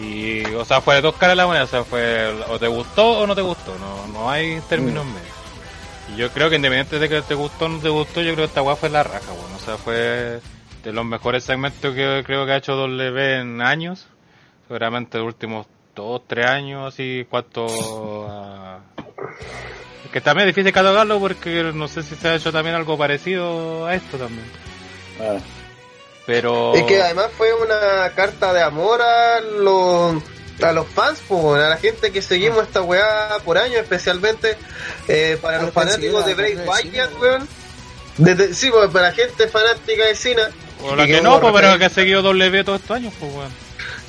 Y, 0.00 0.44
o 0.54 0.64
sea, 0.64 0.80
fue 0.80 0.94
de 0.96 1.00
dos 1.00 1.16
caras 1.16 1.36
la 1.36 1.46
moneda, 1.46 1.64
o 1.64 1.66
sea, 1.66 1.82
fue 1.84 2.32
o 2.48 2.58
te 2.58 2.68
gustó 2.68 3.18
o 3.20 3.26
no 3.26 3.34
te 3.34 3.42
gustó, 3.42 3.76
no, 3.78 4.06
no 4.12 4.30
hay 4.30 4.60
términos 4.68 5.04
Mm. 5.04 5.08
medios. 5.12 5.28
Y 6.14 6.16
yo 6.16 6.30
creo 6.30 6.48
que 6.48 6.56
independiente 6.56 6.98
de 6.98 7.08
que 7.08 7.20
te 7.22 7.34
gustó 7.34 7.64
o 7.66 7.68
no 7.68 7.78
te 7.80 7.88
gustó, 7.88 8.20
yo 8.22 8.32
creo 8.34 8.36
que 8.46 8.50
esta 8.50 8.62
weá 8.62 8.76
fue 8.76 8.90
la 8.90 9.02
raja, 9.02 9.32
bueno, 9.32 9.56
o 9.56 9.64
sea, 9.64 9.76
fue 9.76 10.40
de 10.84 10.92
los 10.92 11.04
mejores 11.04 11.42
segmentos 11.44 11.94
que 11.94 12.22
creo 12.24 12.46
que 12.46 12.52
ha 12.52 12.56
hecho 12.56 12.76
W 12.76 13.40
en 13.40 13.60
años, 13.60 14.06
seguramente 14.68 15.18
los 15.18 15.26
últimos 15.26 15.66
dos, 15.96 16.22
tres 16.28 16.46
años, 16.46 16.94
así, 16.94 17.26
cuanto 17.28 17.66
a... 18.30 18.78
Es 20.04 20.10
que 20.12 20.20
también 20.20 20.48
es 20.48 20.54
difícil 20.54 20.72
catalogarlo 20.72 21.18
porque 21.18 21.72
no 21.74 21.88
sé 21.88 22.02
si 22.04 22.14
se 22.14 22.28
ha 22.28 22.34
hecho 22.36 22.52
también 22.52 22.76
algo 22.76 22.96
parecido 22.96 23.84
a 23.86 23.94
esto 23.94 24.16
también. 24.16 24.46
Ah. 25.20 25.38
Pero... 26.28 26.74
Es 26.74 26.82
que 26.82 27.00
además 27.00 27.30
fue 27.38 27.54
una 27.54 28.12
carta 28.14 28.52
de 28.52 28.62
amor 28.62 29.00
a 29.00 29.40
los 29.40 30.22
a 30.60 30.72
los 30.72 30.86
fans, 30.88 31.20
weón, 31.30 31.58
a 31.58 31.70
la 31.70 31.78
gente 31.78 32.12
que 32.12 32.20
seguimos 32.20 32.64
esta 32.64 32.82
weá 32.82 33.38
por 33.46 33.56
años, 33.56 33.80
especialmente 33.80 34.58
eh, 35.06 35.38
para 35.40 35.60
A 35.60 35.62
los 35.62 35.72
fanáticos 35.72 36.26
de 36.26 36.34
Bray 36.34 36.56
Wyatt, 36.56 37.18
weón. 37.18 37.48
Desde, 38.18 38.52
sí, 38.52 38.68
pues, 38.70 38.90
para 38.90 39.08
la 39.08 39.14
gente 39.14 39.48
fanática 39.48 40.04
de 40.04 40.14
Cena, 40.14 40.50
O 40.82 40.94
la 40.94 41.06
que 41.06 41.14
que 41.14 41.22
no, 41.22 41.40
pues, 41.40 41.50
pero 41.54 41.78
que 41.78 41.86
ha 41.86 41.90
seguido 41.90 42.20
W 42.20 42.62
todos 42.62 42.82
estos 42.82 42.94
años, 42.94 43.14
pues, 43.18 43.32
weón. 43.32 43.52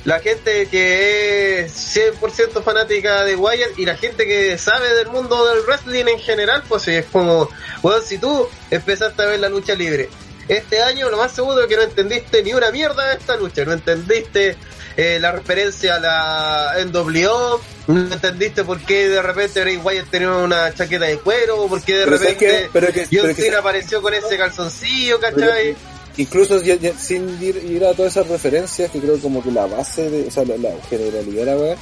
la 0.04 0.20
gente 0.20 0.66
que 0.66 1.60
es 1.60 1.96
100% 1.96 2.62
fanática 2.62 3.24
de 3.24 3.34
Wyatt 3.34 3.78
y 3.78 3.86
la 3.86 3.96
gente 3.96 4.26
que 4.26 4.58
sabe 4.58 4.94
del 4.94 5.08
mundo 5.08 5.46
del 5.46 5.62
wrestling 5.62 6.04
en 6.06 6.18
general, 6.18 6.64
pues 6.68 6.82
sí, 6.82 6.90
es 6.90 7.06
como, 7.06 7.48
weón, 7.82 8.02
si 8.04 8.18
tú 8.18 8.46
empezaste 8.70 9.22
a 9.22 9.24
ver 9.24 9.40
la 9.40 9.48
lucha 9.48 9.74
libre 9.74 10.10
este 10.48 10.82
año, 10.82 11.10
lo 11.10 11.16
más 11.16 11.32
seguro 11.32 11.62
es 11.62 11.68
que 11.68 11.76
no 11.76 11.82
entendiste 11.82 12.42
ni 12.42 12.52
una 12.52 12.70
mierda 12.70 13.08
de 13.10 13.16
esta 13.16 13.36
lucha, 13.36 13.64
no 13.64 13.72
entendiste 13.72 14.56
eh, 14.96 15.18
la 15.20 15.32
referencia 15.32 15.96
a 15.96 16.00
la 16.00 16.74
NWO, 16.84 17.60
no 17.86 18.12
entendiste 18.14 18.64
por 18.64 18.80
qué 18.80 19.08
de 19.08 19.22
repente 19.22 19.60
Bray 19.60 19.76
Wyatt 19.76 20.10
tenía 20.10 20.32
una 20.32 20.74
chaqueta 20.74 21.04
de 21.06 21.18
cuero, 21.18 21.62
o 21.62 21.68
por 21.68 21.80
qué 21.82 21.94
de 21.98 22.04
Pero 22.04 22.18
¿sabes 22.18 22.34
repente 22.34 22.62
qué? 22.64 22.70
Pero 22.72 22.86
que- 22.92 23.00
John 23.04 23.32
pero 23.34 23.34
que- 23.34 23.56
apareció 23.56 24.02
con 24.02 24.14
ese 24.14 24.36
calzoncillo, 24.36 25.18
¿cachai? 25.20 25.76
incluso 26.16 26.60
ya- 26.60 26.74
ya 26.74 26.92
sin 26.98 27.40
ir, 27.42 27.56
ir 27.56 27.84
a 27.84 27.94
todas 27.94 28.12
esas 28.16 28.28
referencias 28.28 28.90
que 28.90 29.00
creo 29.00 29.18
como 29.20 29.42
que 29.42 29.50
la 29.52 29.66
base 29.66 30.10
de 30.10 30.26
o 30.28 30.30
sea 30.30 30.44
la, 30.44 30.56
la 30.56 30.70
generalidad 30.90 31.46
la 31.56 31.76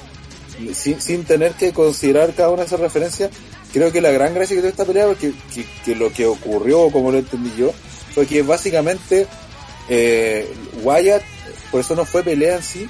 sin, 0.74 1.00
sin 1.00 1.24
tener 1.24 1.52
que 1.52 1.72
considerar 1.72 2.34
cada 2.34 2.50
una 2.50 2.60
de 2.62 2.66
esas 2.66 2.78
referencias 2.80 3.30
creo 3.72 3.90
que 3.90 4.00
la 4.00 4.10
gran 4.10 4.34
gracia 4.34 4.54
que 4.54 4.60
tiene 4.60 4.68
esta 4.70 4.84
pelea 4.84 5.06
porque 5.06 5.32
que, 5.52 5.64
que 5.84 5.94
lo 5.96 6.12
que 6.12 6.26
ocurrió 6.26 6.90
como 6.90 7.10
lo 7.10 7.18
entendí 7.18 7.52
yo 7.56 7.72
fue 8.18 8.26
que 8.26 8.42
básicamente 8.42 9.28
eh, 9.88 10.52
Wyatt 10.82 11.22
por 11.70 11.82
eso 11.82 11.94
no 11.94 12.04
fue 12.04 12.24
pelea 12.24 12.56
en 12.56 12.62
sí 12.64 12.88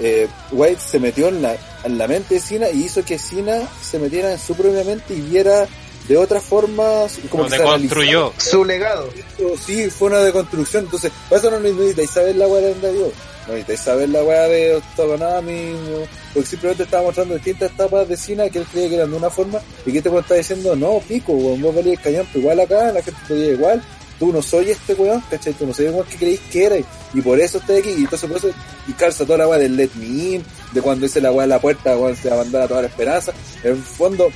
eh, 0.00 0.26
Wyatt 0.50 0.80
se 0.80 0.98
metió 0.98 1.28
en 1.28 1.42
la, 1.42 1.56
en 1.84 1.96
la 1.96 2.08
mente 2.08 2.34
de 2.34 2.40
Cena 2.40 2.68
y 2.70 2.82
hizo 2.82 3.04
que 3.04 3.16
Cena 3.16 3.68
se 3.80 4.00
metiera 4.00 4.32
en 4.32 4.38
su 4.40 4.56
propia 4.56 4.82
mente 4.82 5.14
y 5.14 5.20
viera 5.20 5.68
de 6.08 6.16
otra 6.16 6.40
forma 6.40 7.06
como 7.30 7.44
que 7.44 7.50
se 7.50 7.58
deconstruyó. 7.58 8.32
Su 8.36 8.64
legado. 8.64 9.08
esto 9.16 9.54
sí 9.64 9.88
fue 9.90 10.08
una 10.08 10.18
deconstrucción. 10.18 10.84
Entonces, 10.84 11.12
para 11.28 11.40
eso 11.40 11.50
no 11.52 11.60
necesitáis 11.60 12.10
saber 12.10 12.34
la 12.34 12.48
weá 12.48 12.60
de 12.60 12.70
dónde 12.70 12.92
dio. 12.92 13.12
No 13.46 13.52
necesitáis 13.52 13.80
saber 13.80 14.08
la 14.08 14.22
weá 14.24 14.48
de 14.48 14.74
Octogonami, 14.74 15.70
no, 15.70 16.06
porque 16.32 16.48
simplemente 16.48 16.82
estaba 16.82 17.04
mostrando 17.04 17.34
distintas 17.34 17.70
etapas 17.70 18.08
de 18.08 18.16
Cena 18.16 18.48
que 18.50 18.58
él 18.58 18.66
creía 18.70 18.88
que 18.88 18.94
eran 18.96 19.10
de 19.12 19.16
una 19.16 19.30
forma 19.30 19.60
y 19.86 19.92
que 19.92 19.98
este 19.98 20.10
weón 20.10 20.22
está 20.22 20.34
diciendo, 20.34 20.74
no, 20.74 20.98
pico, 21.06 21.32
weón, 21.32 21.62
vos 21.62 21.74
valías 21.74 22.00
cañón, 22.00 22.26
pero 22.32 22.40
igual 22.40 22.60
acá 22.60 22.92
la 22.92 23.02
gente 23.02 23.20
te 23.28 23.34
veía 23.34 23.52
igual. 23.52 23.82
Tú 24.24 24.32
no 24.32 24.40
soy 24.40 24.70
este 24.70 24.94
weón, 24.94 25.22
¿cachai? 25.30 25.52
Tú 25.52 25.66
no 25.66 25.74
soy 25.74 25.84
el 25.84 25.92
weón 25.92 26.06
que 26.06 26.16
creéis 26.16 26.40
que 26.50 26.64
eres. 26.64 26.86
Y 27.12 27.20
por 27.20 27.38
eso 27.38 27.58
estoy 27.58 27.80
aquí. 27.80 27.90
Y 27.90 28.04
entonces 28.04 28.26
por 28.26 28.38
eso, 28.38 28.48
y 28.88 28.92
calza 28.94 29.26
toda 29.26 29.36
la 29.40 29.48
weá 29.48 29.58
del 29.58 29.76
Let 29.76 29.90
Me 29.96 30.06
In, 30.06 30.44
de 30.72 30.80
cuando 30.80 31.04
dice 31.04 31.20
la 31.20 31.30
weá 31.30 31.44
en 31.44 31.50
la 31.50 31.60
puerta, 31.60 31.94
weón, 31.98 32.16
se 32.16 32.30
abandona 32.30 32.66
toda 32.66 32.80
la 32.80 32.88
esperanza. 32.88 33.34
En 33.62 33.72
el 33.72 33.82
fondo, 33.82 34.30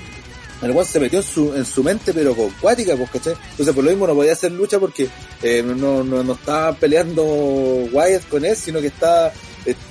el 0.61 0.71
weón 0.73 0.85
se 0.85 1.01
metió 1.01 1.21
en 1.21 1.25
su, 1.25 1.55
en 1.55 1.65
su 1.65 1.83
mente, 1.83 2.13
pero 2.13 2.37
con 2.37 2.51
cuática, 2.61 2.97
pues, 2.97 3.09
¿cachai? 3.09 3.35
Entonces, 3.53 3.75
por 3.75 3.83
lo 3.83 3.89
mismo 3.89 4.07
no 4.07 4.15
podía 4.15 4.35
hacer 4.35 4.53
lucha 4.53 4.79
porque 4.79 5.09
eh, 5.43 5.63
no, 5.65 6.05
no, 6.05 6.23
no 6.23 6.33
estaba 6.35 6.75
peleando 6.75 7.25
Wyatt 7.25 8.29
con 8.29 8.45
él, 8.45 8.57
sino 8.57 8.83
que 8.83 8.89
estaba 8.89 9.33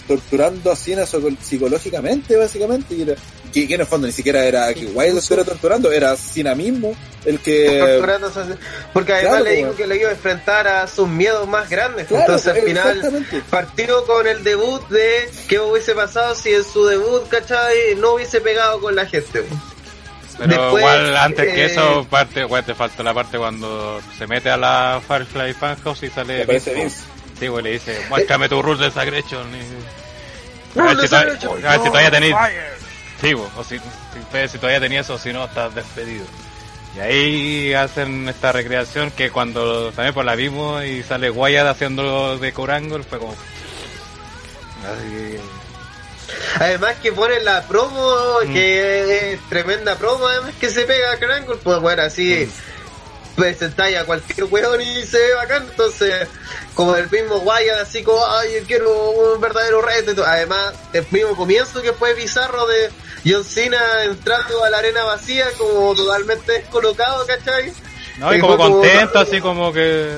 torturando 0.08 0.72
a 0.72 0.76
Cena 0.76 1.06
so- 1.06 1.22
psicológicamente, 1.42 2.36
básicamente. 2.36 2.96
Y 2.96 3.02
era, 3.04 3.16
que, 3.54 3.68
que 3.68 3.76
en 3.76 3.82
el 3.82 3.88
fondo 3.88 4.08
ni 4.08 4.14
siquiera 4.14 4.44
era 4.46 4.74
que 4.74 4.86
Wyatt 4.86 5.14
lo 5.14 5.20
estuviera 5.20 5.44
torturando, 5.44 5.92
era 5.92 6.16
Cena 6.16 6.56
mismo 6.56 6.96
el 7.26 7.40
que... 7.40 8.00
Porque 8.94 9.14
además 9.14 9.32
claro, 9.32 9.44
le 9.44 9.52
dijo 9.52 9.68
pues. 9.68 9.78
que 9.78 9.88
le 9.88 9.98
iba 9.98 10.10
a 10.10 10.12
enfrentar 10.14 10.68
a 10.68 10.88
sus 10.88 11.08
miedos 11.08 11.48
más 11.48 11.70
grandes. 11.70 12.08
Claro, 12.08 12.24
Entonces 12.24 12.48
al 12.48 12.54
pues, 12.54 12.66
final 12.68 13.44
partió 13.50 14.06
con 14.06 14.28
el 14.28 14.44
debut 14.44 14.88
de 14.90 15.30
qué 15.48 15.60
hubiese 15.60 15.94
pasado 15.94 16.36
si 16.36 16.54
en 16.54 16.64
su 16.64 16.86
debut, 16.86 17.28
¿cachai? 17.28 17.96
No 17.98 18.14
hubiese 18.14 18.40
pegado 18.40 18.80
con 18.80 18.96
la 18.96 19.06
gente. 19.06 19.44
Pero 20.38 20.50
Después, 20.50 20.84
igual 20.84 21.18
antes 21.18 21.54
que 21.54 21.62
eh, 21.64 21.66
eso, 21.66 22.06
parte, 22.10 22.46
weón, 22.46 22.64
te 22.64 22.76
falta 22.76 23.02
la 23.04 23.14
parte 23.14 23.38
cuando 23.38 24.00
se 24.18 24.28
mete 24.28 24.50
a 24.50 24.58
la 24.58 25.02
Firefly 25.06 25.54
Funhouse 25.54 26.04
y 26.04 26.10
sale 26.10 26.40
Me 26.40 26.46
parece 26.46 26.76
Vince, 26.76 27.02
Sí, 27.40 27.48
güey, 27.48 27.64
le 27.64 27.72
dice, 27.72 28.06
muéstrame 28.10 28.50
tu 28.50 28.62
Ruthless 28.62 28.98
Aggression. 28.98 29.48
Y... 29.56 30.80
A 30.80 30.84
ver 30.84 30.98
si 31.02 31.08
todavía, 31.08 31.34
Aggression. 31.34 31.66
a 31.66 31.70
ver 31.72 31.80
si 31.82 31.88
todavía 31.88 32.12
tenéis... 32.12 32.36
Sí, 33.22 33.34
bo, 33.34 33.50
o 33.58 33.64
si, 33.64 33.78
si, 33.80 34.48
si 34.48 34.58
todavía 34.58 34.80
tenías 34.80 35.06
eso, 35.06 35.16
o 35.16 35.18
si 35.18 35.34
no, 35.34 35.46
estás 35.46 35.74
despedido. 35.74 36.26
Y 36.96 37.00
ahí 37.00 37.74
hacen 37.74 38.28
esta 38.30 38.52
recreación 38.52 39.12
que 39.12 39.30
cuando 39.32 39.92
también 39.92 40.14
por 40.14 40.26
la 40.26 40.36
vimos 40.36 40.84
y 40.84 41.04
sale 41.04 41.30
Wyatt 41.30 41.68
haciendo 41.68 42.38
de 42.38 42.54
Corangle, 42.54 43.04
fue 43.04 43.20
como... 43.20 43.34
Así, 44.86 45.38
Además 46.60 46.96
que 47.02 47.12
ponen 47.12 47.44
la 47.46 47.64
promo, 47.68 48.16
Mm. 48.46 48.54
que 48.54 49.34
es 49.34 49.40
tremenda 49.50 49.96
promo, 49.98 50.28
además 50.28 50.54
que 50.60 50.70
se 50.70 50.84
pega 50.86 51.12
a 51.14 51.18
Crangle, 51.18 51.56
pues 51.64 51.80
bueno, 51.80 52.02
así 52.04 52.50
presentáis 53.38 53.96
a 53.98 54.04
cualquier 54.06 54.46
weón 54.50 54.82
y 54.82 55.06
se 55.06 55.18
ve 55.18 55.34
bacán, 55.36 55.64
entonces 55.70 56.28
como 56.74 56.96
el 56.96 57.10
mismo 57.10 57.38
Wyatt, 57.38 57.80
así 57.82 58.04
como, 58.04 58.20
ay, 58.28 58.50
yo 58.60 58.68
quiero 58.68 59.12
un 59.12 59.40
verdadero 59.40 59.82
reto, 59.82 60.24
además 60.26 60.74
el 60.94 61.06
mismo 61.12 61.36
comienzo 61.36 61.82
que 61.82 61.94
fue 61.94 62.14
bizarro 62.16 62.66
de 62.68 62.90
John 63.26 63.44
Cena 63.46 63.80
entrando 64.04 64.64
a 64.64 64.70
la 64.70 64.80
arena 64.80 65.04
vacía 65.04 65.46
como 65.58 65.94
totalmente 65.96 66.52
descolocado, 66.52 67.26
¿cachai? 67.26 67.72
No, 68.18 68.34
y 68.34 68.38
Y 68.38 68.40
como 68.42 68.58
contento, 68.58 69.20
así 69.20 69.40
como 69.40 69.72
que... 69.72 70.12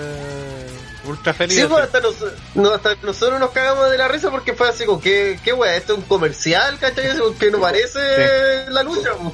Ultra 1.05 1.33
feliz. 1.33 1.55
Sí, 1.55 1.65
pues 1.67 1.83
hasta, 1.85 2.01
nos- 2.01 2.15
no, 2.55 2.71
hasta 2.73 2.95
nosotros 3.01 3.39
nos 3.39 3.49
cagamos 3.51 3.89
de 3.89 3.97
la 3.97 4.07
risa 4.07 4.29
porque 4.29 4.53
fue 4.53 4.69
así 4.69 4.85
como, 4.85 5.01
¿qué, 5.01 5.39
qué 5.43 5.53
wea? 5.53 5.75
¿Esto 5.75 5.93
es 5.93 5.99
un 5.99 6.05
comercial, 6.05 6.77
cachai? 6.79 7.09
Que 7.39 7.49
no 7.51 7.59
parece 7.59 7.99
la 8.69 8.83
lucha. 8.83 9.11
pues. 9.13 9.33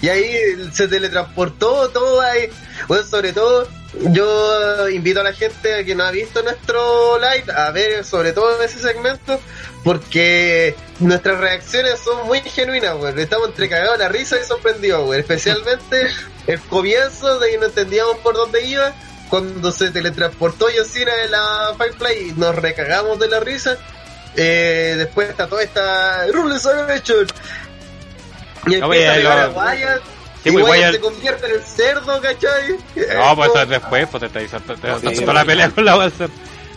Y 0.00 0.08
ahí 0.08 0.70
se 0.72 0.88
teletransportó 0.88 1.88
todo 1.90 2.20
ahí. 2.20 2.48
Bueno, 2.88 3.04
sobre 3.04 3.32
todo, 3.32 3.68
yo 4.10 4.88
invito 4.88 5.20
a 5.20 5.24
la 5.24 5.32
gente 5.32 5.84
que 5.84 5.94
no 5.94 6.04
ha 6.04 6.10
visto 6.10 6.42
nuestro 6.42 7.18
live 7.18 7.52
a 7.52 7.70
ver 7.70 8.04
sobre 8.04 8.32
todo 8.32 8.62
ese 8.62 8.78
segmento 8.78 9.40
porque 9.82 10.74
nuestras 10.98 11.38
reacciones 11.38 11.98
son 12.00 12.26
muy 12.26 12.40
genuinas, 12.40 12.96
güey. 12.96 13.18
Estamos 13.20 13.48
entre 13.48 13.68
cagados 13.68 13.98
la 13.98 14.08
risa 14.08 14.36
y 14.40 14.44
sorprendidos, 14.44 15.04
güey. 15.04 15.20
Especialmente 15.20 16.08
el 16.46 16.60
comienzo 16.60 17.38
de 17.38 17.50
que 17.50 17.58
no 17.58 17.66
entendíamos 17.66 18.18
por 18.18 18.34
dónde 18.34 18.64
iba 18.66 18.92
cuando 19.28 19.70
se 19.72 19.90
teletransportó 19.90 20.68
Yosina 20.70 21.14
de 21.14 21.28
la 21.28 21.74
Firefly 21.78 22.28
y 22.28 22.32
nos 22.32 22.54
recagamos 22.56 23.18
de 23.18 23.28
la 23.28 23.40
risa. 23.40 23.78
Eh, 24.36 24.94
después 24.98 25.30
está 25.30 25.46
toda 25.46 25.62
esta 25.62 26.26
Rules 26.28 26.66
Aggression. 26.66 27.26
Y 28.66 28.76
No, 28.76 28.76
empieza 28.76 28.84
a 28.84 28.86
pues, 28.88 29.16
llegar 29.16 29.38
a 29.38 29.46
lo- 29.46 29.52
Wyatt. 29.58 30.02
Sí, 30.42 30.48
y 30.48 30.52
pues, 30.52 30.64
Wyatt 30.64 30.76
Wyatt- 30.78 30.92
se 30.92 31.00
convierte 31.00 31.46
en 31.46 31.52
el 31.52 31.62
cerdo, 31.64 32.20
¿cachai? 32.20 32.70
No, 33.16 33.36
pues 33.36 33.50
eso 33.50 33.62
es 33.62 33.68
después, 33.68 34.08
pues 34.10 34.32
te 34.32 34.44
está 34.44 34.60
toda 35.20 35.34
la 35.34 35.44
pelea 35.44 35.70
con 35.70 35.84
la 35.84 35.96
va 35.96 36.04
a 36.04 36.06
hacer. 36.06 36.30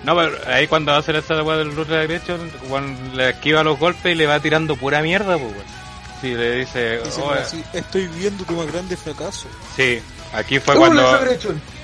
No, 0.04 0.16
pero 0.18 0.38
ahí 0.48 0.68
cuando 0.68 0.94
hacen 0.94 1.16
esa 1.16 1.42
weá 1.44 1.56
del 1.58 1.74
Ruthless 1.76 2.04
Aggression, 2.04 2.52
Juan 2.68 3.16
le 3.16 3.30
esquiva 3.30 3.64
los 3.64 3.80
golpes 3.80 4.12
y 4.12 4.16
le 4.16 4.28
va 4.28 4.40
tirando 4.42 4.76
pura 4.76 5.02
mierda, 5.02 5.38
pues 5.38 5.52
weón. 5.54 5.84
Sí, 6.22 6.34
le 6.36 6.58
dice, 6.60 7.00
Dice 7.00 7.22
"Oh, 7.22 7.32
así, 7.32 7.64
estoy 7.74 8.08
viendo 8.08 8.44
tu 8.46 8.54
más 8.54 8.68
grande 8.72 8.96
fracaso. 8.98 9.48
sí, 9.76 10.02
aquí 10.34 10.60
fue 10.60 10.76
cuando, 10.76 11.18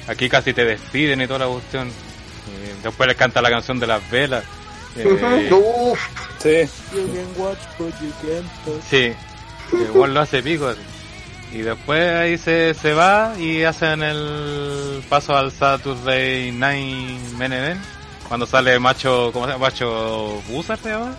aquí 0.08 0.30
casi 0.30 0.54
te 0.54 0.66
despiden 0.66 1.22
y 1.22 1.28
toda 1.28 1.40
la 1.40 1.48
cuestión. 1.48 1.88
Y 1.90 2.84
después 2.84 3.08
le 3.08 3.16
canta 3.16 3.42
la 3.42 3.50
canción 3.50 3.80
de 3.80 3.88
las 3.88 4.10
velas. 4.10 4.44
Eh. 4.98 5.50
Sí. 6.42 6.70
Sí, 8.90 9.14
igual 9.74 10.14
lo 10.14 10.22
hace 10.22 10.42
pico. 10.42 10.68
así. 10.68 10.80
Y 11.52 11.62
después 11.62 12.16
ahí 12.16 12.38
se, 12.38 12.74
se 12.76 12.94
va 12.94 13.34
y 13.40 13.64
hacen 13.64 14.04
el 14.04 15.04
paso 15.10 15.36
al 15.36 15.52
Saturday 15.52 16.52
Night 16.52 17.32
Main 17.38 17.54
Event. 17.54 17.82
Cuando 18.28 18.46
sale 18.46 18.78
macho, 18.78 19.32
¿cómo 19.34 19.46
se 19.46 19.54
llama? 19.54 19.66
Macho 19.66 20.44
Buser 20.48 20.78
se 20.78 20.90
llama. 20.90 21.16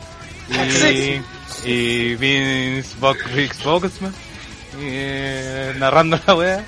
Y, 0.49 1.69
y 1.69 2.15
Vince 2.15 2.97
Boxman. 3.01 4.15
Eh, 4.79 5.75
narrando 5.79 6.21
la 6.25 6.35
wea. 6.35 6.65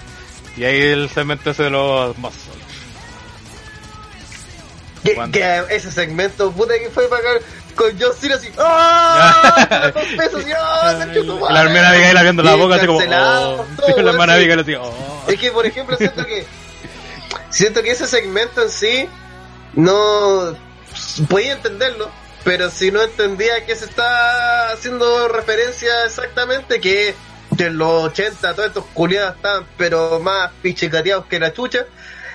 Y 0.56 0.64
ahí 0.64 0.80
el 0.80 1.08
segmento 1.08 1.50
ese 1.50 1.64
de 1.64 1.70
los 1.70 2.18
muscles. 2.18 2.52
Que, 5.32 5.64
ese 5.70 5.90
segmento, 5.90 6.52
puta 6.52 6.74
que 6.78 6.90
fue 6.90 7.08
para 7.08 7.20
acá 7.20 7.44
con 7.75 7.99
John 7.99 8.12
Cena 8.18 8.36
así, 8.36 8.51
¡ah! 8.59 9.91
Dos 9.94 10.05
pesos, 10.17 10.47
y 10.47 10.52
¡ah! 10.52 11.07
la 11.51 11.62
hermana 11.62 11.91
Abigail 11.91 12.17
abriendo 12.17 12.42
la 12.42 12.55
boca 12.55 12.76
así 12.76 12.86
como... 12.86 12.99
Oh. 12.99 13.67
todo, 13.76 14.02
la 14.02 14.10
hermana. 14.10 14.34
Abigail 14.34 14.60
así, 14.60 14.75
oh. 14.75 15.25
Es 15.28 15.39
que, 15.39 15.51
por 15.51 15.67
ejemplo, 15.67 15.97
siento 15.97 16.25
que 16.25 16.47
siento 17.51 17.83
que 17.83 17.91
ese 17.91 18.07
segmento 18.07 18.62
en 18.62 18.70
sí 18.70 19.09
no 19.75 20.57
podía 21.28 21.52
entenderlo, 21.52 22.10
pero 22.44 22.70
si 22.70 22.91
no 22.91 23.02
entendía 23.02 23.65
que 23.65 23.76
se 23.76 23.84
está 23.84 24.73
haciendo 24.73 25.28
referencia 25.28 26.05
exactamente, 26.05 26.81
que, 26.81 27.15
en 27.59 27.78
los 27.78 28.05
80 28.05 28.55
todos 28.55 28.68
estos 28.68 28.84
culiados 28.92 29.36
estaban, 29.36 29.67
pero 29.76 30.18
más 30.18 30.51
pichicateados 30.62 31.26
que 31.26 31.39
la 31.39 31.52
chucha, 31.52 31.86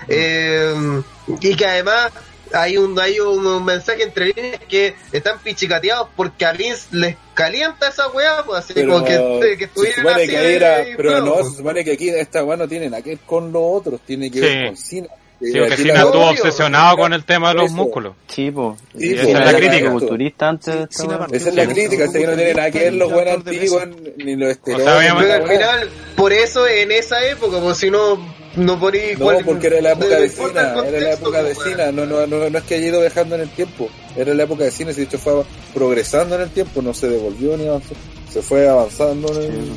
eh, 0.08 1.02
y 1.42 1.56
que 1.56 1.66
además 1.66 2.12
hay 2.54 2.78
un 2.78 3.00
hay 3.00 3.20
un 3.20 3.64
mensaje 3.66 4.04
entre 4.04 4.28
líneas 4.28 4.62
que 4.68 4.96
están 5.12 5.40
pichicateados 5.40 6.10
porque 6.16 6.46
a 6.46 6.52
Vince 6.54 6.88
les 6.92 7.16
calienta 7.34 7.90
esa 7.90 8.08
weá, 8.10 8.44
pues 8.46 8.60
así 8.64 8.74
Pero 8.74 8.94
como 8.94 9.06
que, 9.06 9.14
que 9.58 9.58
se 9.58 9.64
estuvieran 9.66 9.96
supone 9.98 10.24
así 10.24 10.28
que 10.32 10.56
era, 10.56 10.78
pero 10.96 11.12
no, 11.20 11.26
no, 11.38 11.44
se 11.50 11.58
supone 11.58 11.84
que 11.84 11.92
aquí 11.94 12.10
esta 12.10 12.44
weá 12.44 12.58
no 12.58 12.68
tiene 12.68 12.90
nada 12.90 13.02
que 13.04 13.12
ver 13.12 13.20
con 13.26 13.52
los 13.52 13.62
otros, 13.66 14.02
tiene 14.06 14.30
que 14.32 14.40
Sí. 14.40 14.46
ver 14.46 14.66
con 14.68 14.78
Cena. 14.78 15.08
Sí, 15.40 15.52
porque 15.56 15.84
la- 15.86 15.94
estuvo 16.02 16.10
obvio, 16.30 16.30
obsesionado 16.42 16.98
con 16.98 17.14
el 17.14 17.24
tema 17.24 17.50
de 17.50 17.54
los 17.56 17.66
eso. 17.66 17.76
músculos. 17.76 18.16
Sí, 18.28 18.50
po. 18.50 18.76
Sí, 18.98 19.14
esa 19.14 19.22
es 19.22 19.34
la 19.54 19.54
crítica. 19.56 19.92
culturista 19.92 20.50
antes 20.50 20.74
de 20.74 20.82
esta 20.82 20.98
Sin 20.98 21.08
weá. 21.10 21.16
aparte, 21.18 21.38
Esa 21.38 21.50
es 21.50 21.56
la 21.56 21.66
crítica, 21.68 22.12
que 22.12 22.20
no 22.26 22.36
tiene 22.36 22.54
nada 22.56 22.72
que 22.72 22.80
ver 22.80 22.94
los 22.96 23.12
buenos 23.12 23.34
antiguos 23.36 23.84
ni 24.18 24.36
los 24.36 24.50
esteroides. 24.50 24.88
O 24.88 25.20
sea, 25.22 25.36
al 25.36 25.48
final, 25.48 25.90
por 26.16 26.34
eso 26.34 26.68
en 26.68 26.92
esa 26.92 27.24
época, 27.28 27.60
pues 27.60 27.78
si 27.78 27.92
no, 27.92 28.18
no 28.58 28.80
poní 28.80 29.00
No, 29.18 29.26
cuál- 29.26 29.46
porque 29.46 29.68
era 29.68 29.82
la 29.82 29.92
época 29.94 30.20
de 30.20 30.26
importa 30.28 30.62
el 30.62 30.68
Cena, 30.68 30.70
era 30.72 30.76
la 30.76 30.92
contexto, 30.92 31.24
época 31.24 31.44
de 31.44 31.56
pues, 31.56 31.68
Cena, 31.70 31.92
no, 31.92 32.06
no, 32.06 32.28
no, 32.28 32.50
no 32.50 32.58
es 32.58 32.64
que 32.66 32.76
haya 32.76 32.88
ido 32.88 33.02
dejando 33.02 33.36
en 33.36 33.42
el 33.42 33.50
tiempo, 33.50 33.90
era 34.16 34.34
la 34.34 34.44
época 34.44 34.64
de 34.66 34.72
Cena, 34.72 34.92
si 34.92 34.98
de 35.02 35.04
hecho 35.06 35.18
fue 35.18 35.44
progresando 35.74 36.36
en 36.36 36.42
el 36.42 36.50
tiempo, 36.50 36.82
no 36.82 36.94
se 36.94 37.08
devolvió 37.08 37.56
ni 37.58 37.68
avanzó, 37.68 37.94
se 38.32 38.42
fue 38.42 38.68
avanzando 38.68 39.30
en 39.42 39.52
el... 39.54 39.72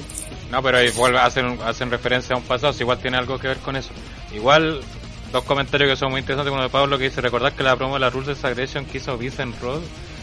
No, 0.51 0.61
pero 0.63 0.79
ahí 0.79 0.91
vuelve, 0.91 1.19
hacen, 1.21 1.59
hacen 1.65 1.91
referencia 1.91 2.35
a 2.35 2.39
un 2.39 2.45
pasado, 2.45 2.73
si 2.73 2.83
igual 2.83 2.99
tiene 2.99 3.17
algo 3.19 3.39
que 3.39 3.47
ver 3.47 3.59
con 3.59 3.77
eso. 3.77 3.91
Igual, 4.35 4.81
dos 5.33 5.45
comentarios 5.45 5.89
que 5.91 5.97
son 5.97 6.11
muy 6.11 6.21
interesantes. 6.21 6.53
Uno 6.53 6.65
de 6.65 6.69
Pablo 6.71 6.99
que 6.99 7.05
dice, 7.05 7.21
recordar 7.21 7.53
que 7.53 7.63
la 7.63 7.77
promo 7.77 7.95
de 7.95 8.01
la 8.01 8.11
Rules 8.11 8.45
Aggression 8.45 8.85
que 8.85 8.99
hizo 8.99 9.17
Vincent 9.17 9.55
Road, 9.63 9.79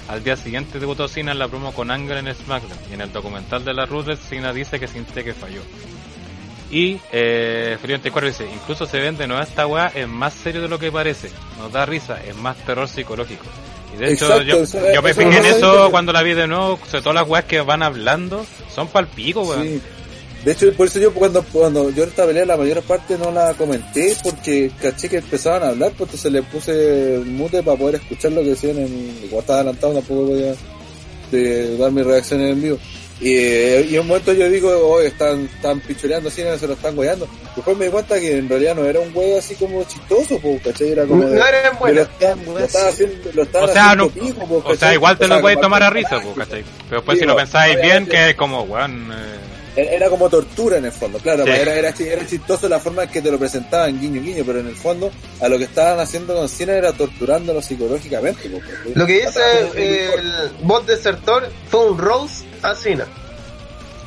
al 0.10 0.22
día 0.26 0.36
siguiente 0.36 0.80
debutó 0.80 1.08
Cena 1.08 1.32
en 1.32 1.40
la 1.40 1.48
promo 1.48 1.72
con 1.74 1.92
Angle 1.92 2.20
en 2.20 2.36
SmackDown. 2.36 2.78
Y 2.92 2.96
en 2.96 3.02
el 3.02 3.14
documental 3.14 3.64
de 3.64 3.74
la 3.74 3.86
Rules, 3.86 4.20
Cena 4.20 4.52
dice 4.52 4.82
que 4.82 4.90
sintió 4.90 5.24
que 5.24 5.34
falló. 5.34 5.62
Y 6.70 7.00
eh, 7.14 7.78
Frío 7.82 7.94
24 7.96 8.28
dice, 8.28 8.46
incluso 8.54 8.86
se 8.86 9.00
vende 9.00 9.26
nueva 9.28 9.44
esta 9.44 9.66
weá, 9.68 9.88
es 9.96 10.08
más 10.08 10.34
serio 10.34 10.62
de 10.62 10.68
lo 10.68 10.78
que 10.78 10.92
parece. 10.92 11.30
Nos 11.60 11.72
da 11.72 11.86
risa, 11.86 12.20
es 12.28 12.36
más 12.36 12.58
terror 12.66 12.88
psicológico. 12.90 13.46
Y 13.94 13.98
de 13.98 14.12
hecho, 14.14 14.26
Exacto, 14.26 14.44
yo, 14.44 14.58
eso- 14.64 14.94
yo 14.94 15.02
me 15.02 15.14
fijé 15.14 15.38
en 15.38 15.46
eso 15.46 15.90
cuando 15.92 16.12
la 16.12 16.22
vi 16.24 16.34
de 16.34 16.46
nuevo, 16.48 16.78
sobre 16.90 17.02
todas 17.02 17.16
las 17.16 17.28
weas 17.28 17.46
que 17.46 17.62
van 17.62 17.84
hablando, 17.84 18.46
son 18.74 18.88
pal 18.90 19.08
pico, 19.08 19.42
weón. 19.44 19.64
Sí. 19.64 19.82
De 20.44 20.52
hecho, 20.52 20.72
por 20.74 20.88
eso 20.88 21.00
yo 21.00 21.14
cuando, 21.14 21.42
cuando 21.44 21.90
yo 21.90 22.04
esta 22.04 22.26
pelea 22.26 22.46
la 22.46 22.56
mayor 22.58 22.82
parte 22.84 23.18
no 23.18 23.32
la 23.32 23.54
comenté 23.56 24.16
porque 24.24 24.70
caché 24.82 25.10
que 25.10 25.18
empezaban 25.18 25.64
a 25.64 25.68
hablar, 25.70 25.92
pues 25.98 26.10
entonces 26.10 26.32
le 26.32 26.44
puse 26.44 27.22
mute 27.26 27.64
para 27.64 27.78
poder 27.78 27.96
escuchar 27.96 28.32
lo 28.34 28.42
que 28.44 28.50
decían 28.52 28.78
en, 28.78 29.20
igual 29.24 29.42
estaba 29.42 29.60
adelantado, 29.60 29.94
tampoco 29.96 30.28
podía 30.28 30.54
de 31.32 31.78
dar 31.78 31.92
mi 31.92 32.04
reacción 32.04 32.42
en 32.42 32.62
vivo. 32.62 32.78
Y, 33.20 33.30
y 33.34 33.96
en 33.96 34.02
un 34.02 34.08
momento 34.08 34.32
yo 34.34 34.48
digo, 34.50 34.70
oh, 34.70 35.02
están, 35.02 35.46
están 35.46 35.80
pichoreando 35.80 36.30
así, 36.30 36.44
se 36.60 36.68
lo 36.68 36.74
están 36.74 36.96
goleando. 36.96 37.28
Después 37.56 37.76
me 37.76 37.86
di 37.86 37.92
cuenta 37.92 38.20
que 38.20 38.38
en 38.38 38.48
realidad 38.48 38.76
no 38.76 38.86
era 38.86 39.00
un 39.00 39.12
güey 39.12 39.36
así 39.38 39.56
como 39.56 39.84
chistoso, 39.86 40.40
pues, 40.40 40.62
¿cachai? 40.62 40.92
Era 40.92 41.06
como 41.06 41.24
de, 41.26 41.36
No 41.36 41.46
buenas. 41.80 42.08
lo, 42.46 42.60
estaba 42.60 42.90
haciendo, 42.90 43.30
lo 43.34 43.42
estaban 43.44 43.70
O 43.70 43.74
sea, 43.74 43.84
haciendo 43.92 44.06
no- 44.06 44.12
pico, 44.12 44.48
pues, 44.48 44.64
O 44.66 44.80
sea, 44.80 44.94
igual 44.94 45.18
te 45.18 45.26
O 45.26 45.28
sea, 45.28 45.38
lo 45.38 45.42
como 45.42 45.62
tomar 45.62 45.84
a 45.84 45.90
risa, 45.90 46.20
pues, 46.22 46.36
¿cachai? 46.38 46.64
Pero 46.90 47.02
después 47.02 47.18
si 47.20 47.26
lo 47.26 47.36
pensáis 47.36 47.82
bien, 47.82 48.06
que 48.06 48.30
es 48.30 48.36
como, 48.36 48.62
weón, 48.62 49.12
eh, 49.12 49.37
Era 49.78 50.10
como 50.10 50.28
tortura 50.28 50.78
en 50.78 50.86
el 50.86 50.92
fondo, 50.92 51.20
claro, 51.20 51.44
Sí. 51.46 51.52
era, 51.52 51.76
era, 51.76 51.94
era 51.98 52.26
chistoso 52.26 52.68
la 52.68 52.80
forma 52.80 53.04
en 53.04 53.10
que 53.10 53.22
te 53.22 53.30
lo 53.32 53.38
presentaban 53.38 54.00
guiño 54.00 54.22
guiño, 54.22 54.44
pero 54.46 54.60
en 54.60 54.68
el 54.68 54.76
fondo 54.76 55.12
a 55.40 55.48
lo 55.48 55.58
que 55.60 55.66
estaban 55.66 56.00
haciendo 56.00 56.36
con 56.36 56.50
Cena 56.50 56.74
era 56.74 56.94
torturándolo 56.94 57.62
psicológicamente. 57.62 58.50
porque- 58.50 58.72
Lo 58.96 59.06
que 59.06 59.14
dice 59.26 59.40
eh, 59.76 60.10
el 60.18 60.50
bot 60.64 60.86
desertor 60.88 61.48
fue 61.70 61.92
un 61.92 61.98
roast 62.00 62.44
a 62.64 62.74
Cena. 62.74 63.06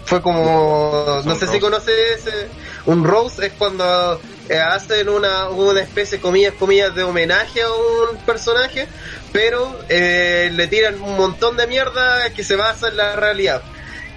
Fue 0.07 0.21
como, 0.21 1.23
no 1.25 1.37
sé 1.37 1.47
si 1.47 1.61
conoces 1.61 1.95
ese, 2.19 2.49
un 2.87 3.05
roast 3.05 3.41
es 3.41 3.53
cuando 3.57 4.21
eh, 4.49 4.59
hacen 4.59 5.09
una, 5.09 5.51
una 5.51 5.81
especie, 5.81 6.19
comillas, 6.19 6.55
comillas, 6.59 6.93
de 6.97 7.05
homenaje 7.05 7.63
a 7.63 7.69
un 7.71 8.17
personaje, 8.27 8.89
pero 9.33 9.79
eh, 9.89 10.51
le 10.53 10.67
tiran 10.67 11.01
un 11.01 11.17
montón 11.17 11.57
de 11.57 11.69
mierda 11.69 12.29
que 12.35 12.43
se 12.43 12.57
basa 12.57 12.89
en 12.89 12.97
la 12.97 13.15
realidad. 13.15 13.63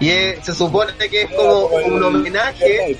Y 0.00 0.10
es- 0.10 0.44
se 0.44 0.54
supone 0.54 0.92
que 1.08 1.22
es 1.22 1.30
como 1.30 1.66
un 1.66 2.02
homenaje. 2.02 2.96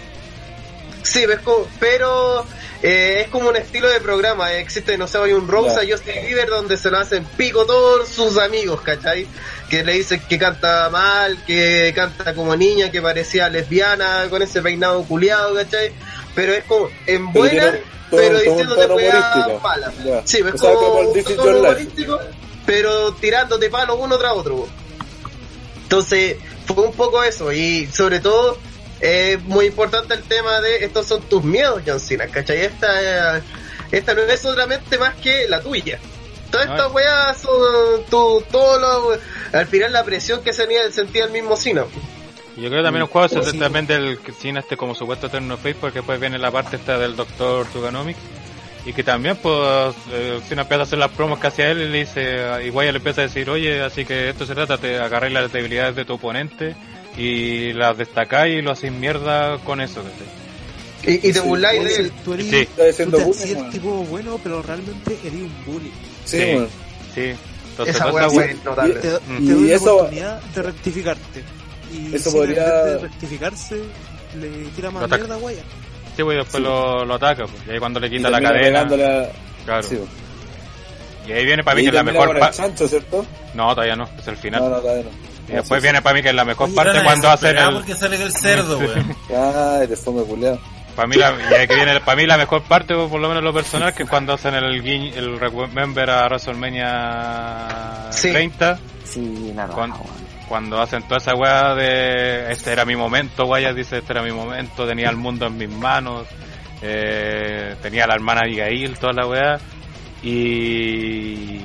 Sí, 1.02 1.24
como- 1.44 1.66
pero 1.78 2.46
eh, 2.82 3.22
es 3.22 3.28
como 3.28 3.48
un 3.50 3.56
estilo 3.56 3.88
de 3.88 4.00
programa. 4.00 4.52
Existe, 4.54 4.96
no 4.98 5.06
sé, 5.06 5.18
hay 5.18 5.32
un 5.32 5.48
Rose 5.48 5.70
a 5.80 5.82
Justin 5.90 6.14
Bieber 6.26 6.48
donde 6.48 6.76
se 6.76 6.90
lo 6.90 6.98
hacen 6.98 7.24
pico 7.36 7.64
todos 7.66 8.08
sus 8.08 8.38
amigos, 8.38 8.80
¿cachai? 8.82 9.26
Que 9.70 9.82
le 9.84 9.92
dicen 9.94 10.22
que 10.28 10.38
canta 10.38 10.88
mal, 10.90 11.42
que 11.46 11.92
canta 11.94 12.34
como 12.34 12.54
niña, 12.56 12.90
que 12.90 13.00
parecía 13.02 13.48
lesbiana, 13.48 14.26
con 14.30 14.42
ese 14.42 14.62
peinado 14.62 15.02
culiado, 15.04 15.54
¿cachai? 15.54 15.92
Pero 16.34 16.52
es 16.54 16.64
como 16.64 16.88
en 17.06 17.32
buena, 17.32 17.70
pero 18.10 18.38
diciéndote 18.38 18.88
malas. 19.62 19.92
Ya. 20.04 20.22
Sí, 20.26 20.42
O 20.42 20.58
sea, 20.58 20.74
como 20.74 21.00
un 21.00 21.56
humorístico, 21.58 22.18
pero 22.66 23.12
tirándote 23.14 23.68
palos 23.70 23.96
uno 24.00 24.16
tras 24.18 24.32
otro. 24.32 24.66
Entonces, 25.82 26.36
fue 26.66 26.84
un 26.84 26.92
poco 26.92 27.22
eso, 27.22 27.52
y 27.52 27.86
sobre 27.86 28.20
todo, 28.20 28.58
es 29.00 29.42
muy 29.42 29.66
importante 29.66 30.14
el 30.14 30.22
tema 30.22 30.60
de 30.60 30.84
estos 30.84 31.06
son 31.06 31.22
tus 31.22 31.44
miedos, 31.44 31.82
John 31.86 32.00
Cena, 32.00 32.26
¿cachai? 32.26 32.62
Esta, 32.62 33.42
esta 33.90 34.14
no 34.14 34.22
es 34.22 34.40
solamente 34.40 34.98
más 34.98 35.14
que 35.16 35.46
la 35.48 35.60
tuya. 35.60 35.98
Todas 36.50 36.68
estas 36.68 36.92
weas 36.92 37.36
son 37.40 38.04
tu, 38.08 38.42
todo 38.50 38.78
lo, 38.78 39.18
al 39.52 39.66
final 39.66 39.92
la 39.92 40.04
presión 40.04 40.42
que 40.42 40.52
tenía, 40.52 40.90
sentía 40.92 41.24
el 41.24 41.32
mismo 41.32 41.56
Cena. 41.56 41.84
Yo 42.56 42.68
creo 42.68 42.80
que 42.80 42.84
también 42.84 43.02
un 43.02 43.08
juego 43.08 43.28
se 43.28 43.50
Sí. 43.50 43.58
también 43.58 43.86
del 43.86 44.18
Cena 44.40 44.60
este 44.60 44.76
como 44.76 44.94
supuesto 44.94 45.26
Eterno 45.26 45.56
Face 45.56 45.74
porque 45.80 45.98
después 45.98 46.20
viene 46.20 46.38
la 46.38 46.52
parte 46.52 46.76
esta 46.76 46.96
del 46.98 47.16
Doctor 47.16 47.66
Tuganomics 47.72 48.20
y 48.86 48.92
que 48.92 49.02
también 49.02 49.36
pues 49.36 49.94
eh, 50.12 50.40
Cena 50.48 50.62
empieza 50.62 50.80
a 50.82 50.84
hacer 50.84 50.98
las 50.98 51.10
promos 51.10 51.38
que 51.38 51.46
hacía 51.46 51.70
él 51.70 51.80
y 51.82 51.88
le 51.88 51.98
dice 52.00 52.38
igual 52.66 52.86
le 52.86 52.96
empieza 52.98 53.22
a 53.22 53.24
decir 53.24 53.48
oye 53.48 53.82
así 53.82 54.04
que 54.04 54.28
esto 54.30 54.44
se 54.46 54.54
trata 54.54 54.76
de 54.76 54.98
agarrar 54.98 55.30
las 55.32 55.50
debilidades 55.52 55.96
de 55.96 56.04
tu 56.04 56.14
oponente 56.14 56.74
y 57.16 57.72
las 57.72 57.96
destacáis 57.96 58.58
y 58.58 58.62
lo 58.62 58.72
haces 58.72 58.92
mierda 58.92 59.58
con 59.58 59.80
eso 59.80 60.02
¿cachai? 60.02 61.18
Y, 61.22 61.28
y 61.28 61.32
te 61.34 61.40
burláis 61.40 61.84
de 61.84 61.96
él. 61.96 62.12
Tú 62.24 62.32
eres, 62.32 62.46
Sí. 62.48 62.56
Está 62.56 62.84
diciendo 62.84 63.18
tú 63.18 63.24
te 63.32 63.38
bullying, 63.44 63.56
weón. 63.56 63.70
tipo 63.70 63.90
bueno, 64.04 64.40
pero 64.42 64.62
realmente 64.62 65.18
eres 65.22 65.34
un 65.42 65.52
bully. 65.66 65.92
Sí, 66.24 66.38
Sí. 66.40 66.66
sí 67.14 67.34
entonces 67.70 67.94
Esa 67.96 68.04
notable. 68.06 68.94
Te, 68.94 69.00
te 69.00 69.08
Mm. 69.28 69.46
doy 69.48 69.64
Y 69.64 69.68
la 69.68 69.74
eso- 69.76 69.94
oportunidad 69.96 70.42
de 70.42 70.62
rectificarte. 70.62 71.42
Y 71.92 72.14
Eso 72.14 72.30
si 72.30 72.36
podría- 72.36 72.84
de 72.84 72.98
rectificarse, 72.98 73.76
le 74.40 74.48
tira 74.74 74.90
más 74.90 75.08
mierda, 75.10 75.36
guaya. 75.36 75.62
Pues, 76.22 76.34
y 76.36 76.38
después 76.38 76.56
Sí. 76.56 76.62
Lo, 76.62 77.04
lo 77.04 77.14
ataca 77.14 77.44
pues, 77.46 77.66
y 77.66 77.70
ahí 77.72 77.78
cuando 77.78 78.00
le 78.00 78.06
Y 78.06 78.10
quita 78.10 78.30
la 78.30 78.40
cadena 78.40 78.86
claro 79.64 79.82
sí, 79.82 79.94
weón. 79.96 80.08
y 81.26 81.32
ahí 81.32 81.44
viene 81.44 81.64
para 81.64 81.74
mí 81.76 81.82
que 81.82 81.88
es 81.88 81.94
la 81.94 82.02
mejor 82.02 82.38
parte 82.38 82.56
no 83.54 83.70
todavía 83.74 83.96
no 83.96 84.04
es 84.18 84.28
el 84.28 84.36
final 84.36 84.60
No, 84.62 84.68
no, 84.68 84.76
todavía 84.80 85.04
no. 85.04 85.10
y 85.48 85.52
después 85.56 85.80
sí, 85.80 85.82
viene 85.86 86.02
para 86.02 86.14
mí 86.14 86.22
que 86.22 86.28
es 86.28 86.34
la 86.34 86.44
mejor 86.44 86.66
Oye, 86.68 86.76
parte 86.76 87.02
cuando 87.02 87.28
hacen 87.30 87.54
desesperado 87.54 87.70
el 87.70 87.76
porque 87.84 87.94
sale 87.94 88.16
el 88.22 88.32
cerdo, 88.32 88.78
weón. 88.78 89.16
Ay, 89.80 89.88
te 89.88 89.96
fome 89.96 90.22
culiado. 90.24 90.58
Para 90.96 91.08
mí, 91.08 91.16
la, 91.16 91.34
y 91.50 91.54
aquí 91.54 91.74
viene, 91.74 92.00
para 92.00 92.16
mí 92.16 92.24
la 92.24 92.38
mejor 92.38 92.62
parte, 92.62 92.94
por 92.94 93.18
lo 93.20 93.26
menos 93.28 93.42
lo 93.42 93.52
personal, 93.52 93.92
que 93.92 94.04
es 94.04 94.08
cuando 94.08 94.32
hacen 94.32 94.54
el, 94.54 94.64
el 94.86 95.40
Remember 95.40 96.08
a 96.08 96.26
WrestleMania 96.28 98.06
Sí. 98.10 98.30
30, 98.30 98.78
Sí, 99.04 99.52
nada. 99.54 99.74
Cuando 100.54 100.80
hacen 100.80 101.02
toda 101.02 101.16
esa 101.16 101.34
weá 101.34 101.74
de 101.74 102.52
este 102.52 102.70
era 102.70 102.84
mi 102.84 102.94
momento, 102.94 103.44
Guaya 103.44 103.74
dice 103.74 103.98
este 103.98 104.12
era 104.12 104.22
mi 104.22 104.30
momento, 104.30 104.86
tenía 104.86 105.10
el 105.10 105.16
mundo 105.16 105.46
en 105.46 105.56
mis 105.56 105.68
manos, 105.68 106.28
eh, 106.80 107.74
tenía 107.82 108.04
a 108.04 108.06
la 108.06 108.14
hermana 108.14 108.42
Abigail, 108.44 108.96
toda 108.96 109.14
la 109.14 109.26
weá, 109.26 109.58
y 110.22 111.58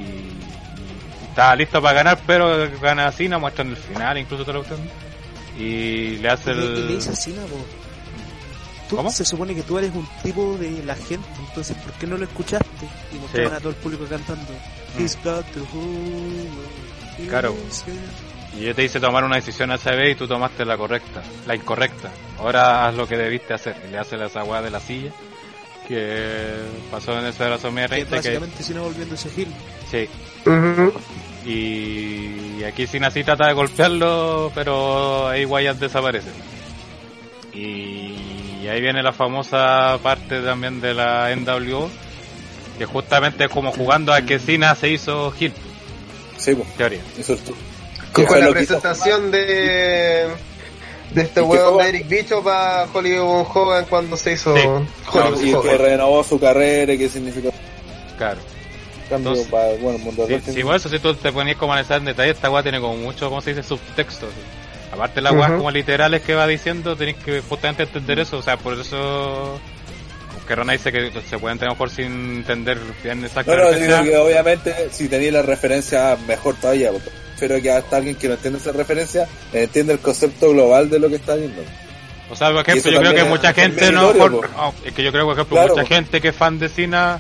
estaba 1.30 1.56
listo 1.56 1.80
para 1.84 1.94
ganar, 1.98 2.20
pero 2.26 2.68
gana 2.82 3.06
así, 3.06 3.28
no 3.30 3.40
muestran 3.40 3.70
el 3.70 3.78
final, 3.78 4.18
incluso 4.18 4.44
toda 4.44 4.58
la 4.58 4.64
cuestión, 4.66 4.90
y 5.56 6.18
le 6.18 6.28
hace 6.30 6.56
le- 6.56 6.66
y 6.66 6.70
le 6.70 6.80
el... 6.80 6.88
dice. 6.88 7.32
Tú, 8.90 8.96
¿Cómo? 8.96 9.12
Se 9.12 9.24
supone 9.24 9.54
que 9.54 9.62
tú 9.62 9.78
eres 9.78 9.92
un 9.94 10.08
tipo 10.24 10.58
de 10.58 10.84
la 10.84 10.96
gente, 10.96 11.28
entonces 11.48 11.78
¿por 11.78 11.94
qué 11.94 12.08
no 12.08 12.18
lo 12.18 12.24
escuchaste? 12.24 12.66
Y 13.14 13.20
mostraban 13.20 13.52
Sí. 13.52 13.56
a 13.56 13.60
todo 13.60 13.70
el 13.70 13.76
público 13.76 14.06
cantando. 14.10 14.52
Mm. 14.98 15.00
He's 15.04 15.16
got 15.24 15.46
the 15.54 15.60
whole 15.60 17.28
Claro. 17.30 17.54
Is 18.54 18.56
here". 18.56 18.62
Y 18.62 18.66
yo 18.68 18.76
te 18.76 18.84
hice 18.84 19.00
tomar 19.00 19.24
una 19.24 19.36
decisión 19.38 19.72
a 19.72 19.76
esa 19.76 19.92
vez 19.92 20.12
y 20.14 20.16
tú 20.16 20.28
tomaste 20.28 20.66
la 20.66 20.78
correcta, 20.78 21.22
la 21.48 21.56
incorrecta. 21.56 22.10
Ahora 22.40 22.88
haz 22.88 22.96
lo 22.96 23.08
que 23.08 23.18
debiste 23.18 23.54
hacer. 23.54 23.76
Y 23.88 23.92
le 23.92 23.98
hace 24.00 24.18
la 24.18 24.28
weá 24.44 24.62
de 24.62 24.72
la 24.72 24.80
silla 24.80 25.12
que 25.88 26.56
pasó 26.92 27.18
en 27.18 27.26
esa 27.26 27.46
de 27.46 27.50
la 27.50 27.56
WrestleMania 27.56 27.88
Que 27.88 27.96
30 28.06 28.10
que 28.10 28.16
básicamente 28.18 28.64
si 28.64 28.74
no 28.76 28.84
volviéndose 28.84 29.30
Gil. 29.32 29.48
sí. 29.90 30.08
Y 31.46 32.64
aquí 32.64 32.86
sin 32.86 33.04
así 33.06 33.24
trata 33.24 33.48
de 33.48 33.54
golpearlo, 33.54 34.52
pero 34.54 35.28
ahí 35.30 35.46
Wyatt 35.46 35.78
desaparece. 35.78 36.30
Y 37.54 38.68
ahí 38.68 38.82
viene 38.82 39.02
la 39.02 39.14
famosa 39.14 39.98
parte 40.04 40.42
también 40.42 40.80
de 40.82 40.94
la 40.94 41.30
NWO, 41.36 41.90
que 42.78 42.86
justamente 42.86 43.46
es 43.46 43.50
como 43.50 43.72
jugando 43.72 44.14
a 44.14 44.22
que 44.22 44.38
Cena 44.38 44.76
se 44.76 44.90
hizo 44.90 45.34
Hill, 45.40 45.54
Sí, 46.38 46.54
pues, 46.56 46.72
teoría. 46.76 47.02
eso 47.18 47.34
es 47.34 47.44
todo. 47.44 47.56
Con, 48.14 48.40
la 48.40 48.50
presentación 48.50 49.32
de 49.32 50.28
de 51.12 51.22
este 51.24 51.42
Hogan- 51.42 51.78
de 51.78 51.90
Eric 51.90 52.08
Bicho 52.08 52.44
para 52.44 52.86
Hollywood 52.94 53.48
Hogan 53.54 53.86
cuando 53.90 54.16
se 54.18 54.34
hizo 54.34 54.56
Sí. 54.56 54.62
Hollywood 55.12 55.66
Y 55.66 55.68
que 55.70 55.78
renovó 55.78 56.24
su 56.24 56.40
carrera, 56.40 56.94
y 56.94 56.98
que 56.98 57.10
significa 57.10 57.50
Claro. 58.18 58.40
cambio 59.10 59.32
Entonces- 59.32 59.48
para 59.52 59.70
bueno, 59.82 59.98
el 59.98 60.04
mundo 60.04 60.26
Sí, 60.28 60.34
del 60.34 60.42
sí, 60.44 60.64
por 60.64 60.76
eso 60.76 60.88
si 60.90 61.00
tú 61.00 61.16
te 61.16 61.32
ponías 61.32 61.58
como 61.58 61.72
a 61.74 61.76
analizar 61.78 61.98
en 61.98 62.06
detalle, 62.06 62.32
esta 62.32 62.50
weá 62.52 62.62
tiene 62.62 62.80
como 62.80 62.96
mucho, 62.98 63.28
como 63.30 63.42
se 63.42 63.52
dice, 63.56 63.64
subtexto. 63.64 64.28
así. 64.28 64.36
Aparte 64.92 65.16
de 65.16 65.22
las 65.22 65.34
weas 65.34 65.50
Ujú. 65.50 65.58
como 65.60 65.72
literales 65.72 66.22
que 66.24 66.34
va 66.36 66.46
diciendo, 66.48 66.96
tenés 66.96 67.16
que 67.18 67.42
justamente 67.42 67.84
entender 67.84 68.20
eso, 68.20 68.38
o 68.38 68.42
sea, 68.42 68.58
por 68.58 68.74
eso 68.80 69.60
que 70.48 70.56
Rona 70.56 70.74
dice 70.74 70.92
que 70.92 71.12
se 71.30 71.38
puede 71.38 71.54
entender 71.54 71.70
mejor 71.70 71.92
sin 71.92 72.38
entender 72.38 72.80
bien 73.04 73.24
exactamente 73.24 73.88
no, 73.88 74.02
digo 74.02 74.04
que 74.04 74.18
obviamente 74.18 74.90
si 74.92 75.08
tenía 75.08 75.32
la 75.32 75.42
referencia 75.44 76.18
mejor 76.28 76.56
todavía, 76.56 76.92
porque 76.92 77.10
espero 77.40 77.62
que 77.62 77.72
hasta 77.72 77.98
alguien 77.98 78.16
que 78.16 78.28
no 78.28 78.34
entienda 78.34 78.60
esa 78.60 78.72
referencia 78.74 79.28
entienda 79.54 79.94
el 79.94 80.00
concepto 80.00 80.52
global 80.52 80.90
de 80.90 81.00
lo 81.00 81.08
que 81.10 81.16
está 81.16 81.36
viendo. 81.36 81.62
O 82.30 82.36
sea, 82.36 82.50
por 82.52 82.58
Y 82.58 82.62
ejemplo, 82.72 82.92
yo 82.92 83.00
creo 83.00 83.14
que 83.16 83.24
mucha 83.24 83.54
gente 83.54 83.92
no, 83.92 84.12
por- 84.14 84.42
po. 84.42 84.48
no, 84.56 84.74
es 84.86 84.94
que 84.94 85.04
yo 85.04 85.12
creo, 85.12 85.24
por 85.26 85.34
ejemplo, 85.34 85.56
Claro, 85.56 85.70
mucha 85.76 85.82
po. 85.84 85.88
gente 85.96 86.22
que 86.22 86.28
es 86.28 86.36
fan 86.36 86.60
de 86.60 86.70
Cena, 86.70 87.20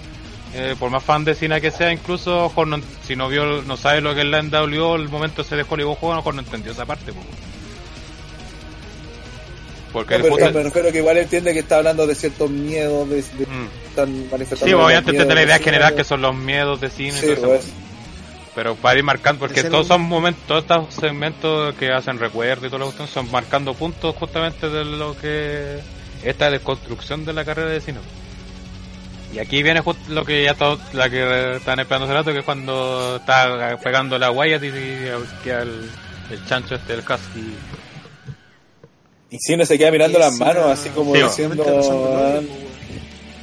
eh, 0.54 0.76
por 0.78 0.90
más 0.92 1.04
fan 1.04 1.24
de 1.26 1.34
Cena 1.36 1.60
que 1.62 1.72
sea, 1.72 1.92
incluso, 1.92 2.52
no- 2.68 2.82
si 3.08 3.16
no 3.16 3.28
vio, 3.30 3.62
no 3.64 3.78
sabe 3.78 4.02
lo 4.02 4.14
que 4.14 4.22
es 4.22 4.28
la 4.28 4.40
NWO, 4.40 4.96
el 4.98 5.10
momento 5.10 5.42
ese 5.42 5.56
de 5.56 5.66
Hollywood 5.68 5.96
Juego, 5.96 6.12
a 6.14 6.16
lo 6.18 6.22
mejor 6.22 6.36
no 6.36 6.42
entendió 6.42 6.72
esa 6.74 6.86
parte, 6.86 7.12
po. 7.14 7.22
Porque 9.92 10.18
No, 10.18 10.24
pero 10.24 10.36
justo- 10.36 10.52
me 10.54 10.64
refiero 10.64 10.92
que 10.92 10.98
igual 11.00 11.18
entiende 11.18 11.54
que 11.54 11.60
está 11.60 11.78
hablando 11.78 12.06
de 12.06 12.14
ciertos 12.14 12.50
miedos, 12.52 13.10
de, 13.10 13.16
de- 13.16 13.46
Mm. 13.48 13.68
están 13.90 14.30
manifestando. 14.30 14.66
Sí, 14.68 14.74
obviamente 14.74 15.10
entiende 15.12 15.34
la 15.36 15.44
idea 15.44 15.58
de- 15.58 15.64
general 15.64 15.96
que 15.96 16.04
son 16.04 16.22
los 16.22 16.36
miedos 16.36 16.80
de 16.80 16.90
cine 16.92 17.10
y 17.18 17.22
Sí, 17.22 17.26
todo 17.26 17.34
eso. 17.34 17.48
pues, 17.48 17.66
Pero 18.60 18.76
para 18.76 19.00
ir 19.00 19.06
marcando, 19.06 19.40
porque 19.40 19.64
todos 19.64 19.88
no- 19.88 19.94
son 19.96 20.02
momentos, 20.02 20.44
todos 20.68 20.82
estos 20.90 20.96
segmentos 20.96 21.74
que 21.76 21.94
hacen 21.94 22.20
recuerdo 22.20 22.68
y 22.68 22.70
todo 22.70 22.80
lo 22.80 22.94
que 22.94 23.08
son 23.08 23.32
marcando 23.32 23.74
puntos 23.74 24.14
justamente 24.18 24.68
de 24.68 24.84
lo 24.84 25.16
que 25.18 25.80
esta 26.26 26.50
desconstrucción 26.52 27.24
de 27.24 27.32
la 27.32 27.46
carrera 27.46 27.70
de 27.70 27.80
cine. 27.80 28.00
Y 29.34 29.40
aquí 29.40 29.64
viene 29.64 29.80
justo 29.80 30.12
lo 30.12 30.26
que 30.26 30.44
ya 30.44 30.56
todos, 30.56 30.78
la 30.94 31.10
que 31.10 31.56
están 31.56 31.80
esperando 31.80 32.04
hace 32.04 32.14
rato, 32.14 32.34
que 32.34 32.40
es 32.40 32.44
cuando 32.44 33.16
está 33.16 33.78
pegando 33.82 34.20
la 34.20 34.30
Wyatt 34.30 34.62
y, 34.62 34.68
y 34.68 35.10
queda 35.42 35.62
el, 35.62 35.90
el 36.30 36.46
chancho 36.46 36.76
este, 36.76 36.96
el 36.96 37.00
Husky. 37.00 37.54
Y 39.32 39.38
Cine 39.40 39.66
se 39.66 39.78
queda 39.78 39.90
mirando 39.92 40.18
Y 40.18 40.22
las 40.22 40.38
manos 40.38 40.66
así 40.66 40.90
como 40.90 41.16
Sí, 41.16 41.22
diciendo. 41.22 41.64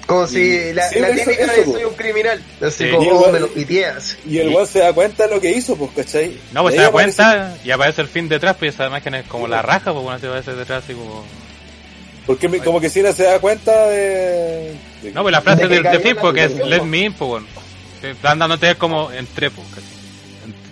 Como 0.06 0.26
si 0.28 0.72
la, 0.72 0.88
sí, 0.88 1.00
la 1.00 1.08
eso- 1.08 1.24
típica 1.30 1.44
eso, 1.52 1.52
de 1.52 1.64
soy 1.72 1.84
un 1.84 1.94
criminal, 1.94 2.40
así 2.64 2.84
Sí. 2.84 2.90
como 2.92 3.02
Y 3.04 3.08
"Oh, 3.10 3.32
me 3.32 3.40
lo 3.40 3.48
piteas. 3.48 4.16
Y 4.24 4.38
el 4.38 4.48
weón 4.50 4.66
se 4.66 4.78
da 4.78 4.92
cuenta 4.92 5.26
de 5.26 5.34
lo 5.34 5.40
que 5.40 5.50
hizo, 5.50 5.74
pues, 5.76 5.90
¿cachai? 5.96 6.38
No, 6.52 6.62
pues 6.62 6.76
se 6.76 6.80
da 6.80 6.86
aparece- 6.88 7.16
cuenta 7.16 7.56
y 7.64 7.70
aparece 7.72 8.02
el 8.02 8.08
fin 8.08 8.28
detrás, 8.28 8.54
pues 8.56 8.74
esa 8.74 8.86
imagen 8.86 9.14
es 9.16 9.26
como 9.26 9.48
la 9.48 9.62
raja, 9.62 9.92
pues 9.92 10.04
bueno, 10.04 10.18
se 10.20 10.26
aparece 10.28 10.54
detrás 10.54 10.84
así 10.84 10.94
como... 10.94 11.24
Porque 12.24 12.48
me- 12.48 12.58
como 12.60 12.80
que 12.80 12.88
Cine 12.88 13.12
se 13.12 13.24
da 13.24 13.38
cuenta 13.40 13.86
de. 13.88 14.74
de- 15.02 15.12
No, 15.12 15.22
pues 15.22 15.32
la 15.32 15.40
frase 15.42 15.62
De 15.62 15.68
que 15.68 15.74
del 15.74 15.82
de 16.02 16.14
la 16.14 16.20
porque 16.20 16.44
es 16.44 16.56
let 16.56 16.82
me 16.82 16.98
in, 16.98 17.12
pues 17.12 17.28
bueno. 17.28 17.46
Te 18.00 18.10
están 18.12 18.38
dándote 18.38 18.74
como 18.76 19.10
entre, 19.12 19.50
pues. 19.50 19.66
¿cachai? 19.68 19.84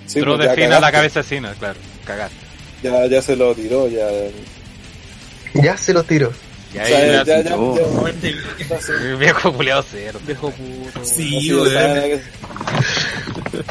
Sí, 0.07 0.19
Entró 0.19 0.37
pues, 0.37 0.49
de 0.49 0.55
fin 0.57 0.73
a 0.73 0.81
la 0.81 0.91
cabeza 0.93 1.21
de 1.23 1.29
Cena, 1.29 1.55
claro, 1.59 1.79
cagaste. 2.05 2.37
Ya, 2.83 3.07
ya 3.07 3.23
se 3.23 3.35
lo 3.37 3.55
tiró, 3.55 3.89
ya. 3.89 4.07
Ya 5.55 5.77
se 5.77 5.93
lo 5.93 6.03
tiro. 6.05 6.33
Y 6.75 6.79
O 6.79 6.83
ahí 6.83 6.89
sea, 6.89 7.25
ya, 7.25 7.41
ya, 7.43 7.57
Oh. 7.57 8.09
sé. 8.81 8.93
el 9.03 9.17
viejo 9.17 9.53
culiado 9.53 9.83
cerdo. 9.83 10.19
Viejo 10.27 10.51
puto. 10.51 11.05
Sí. 11.05 11.51
¿sabes? 11.73 12.23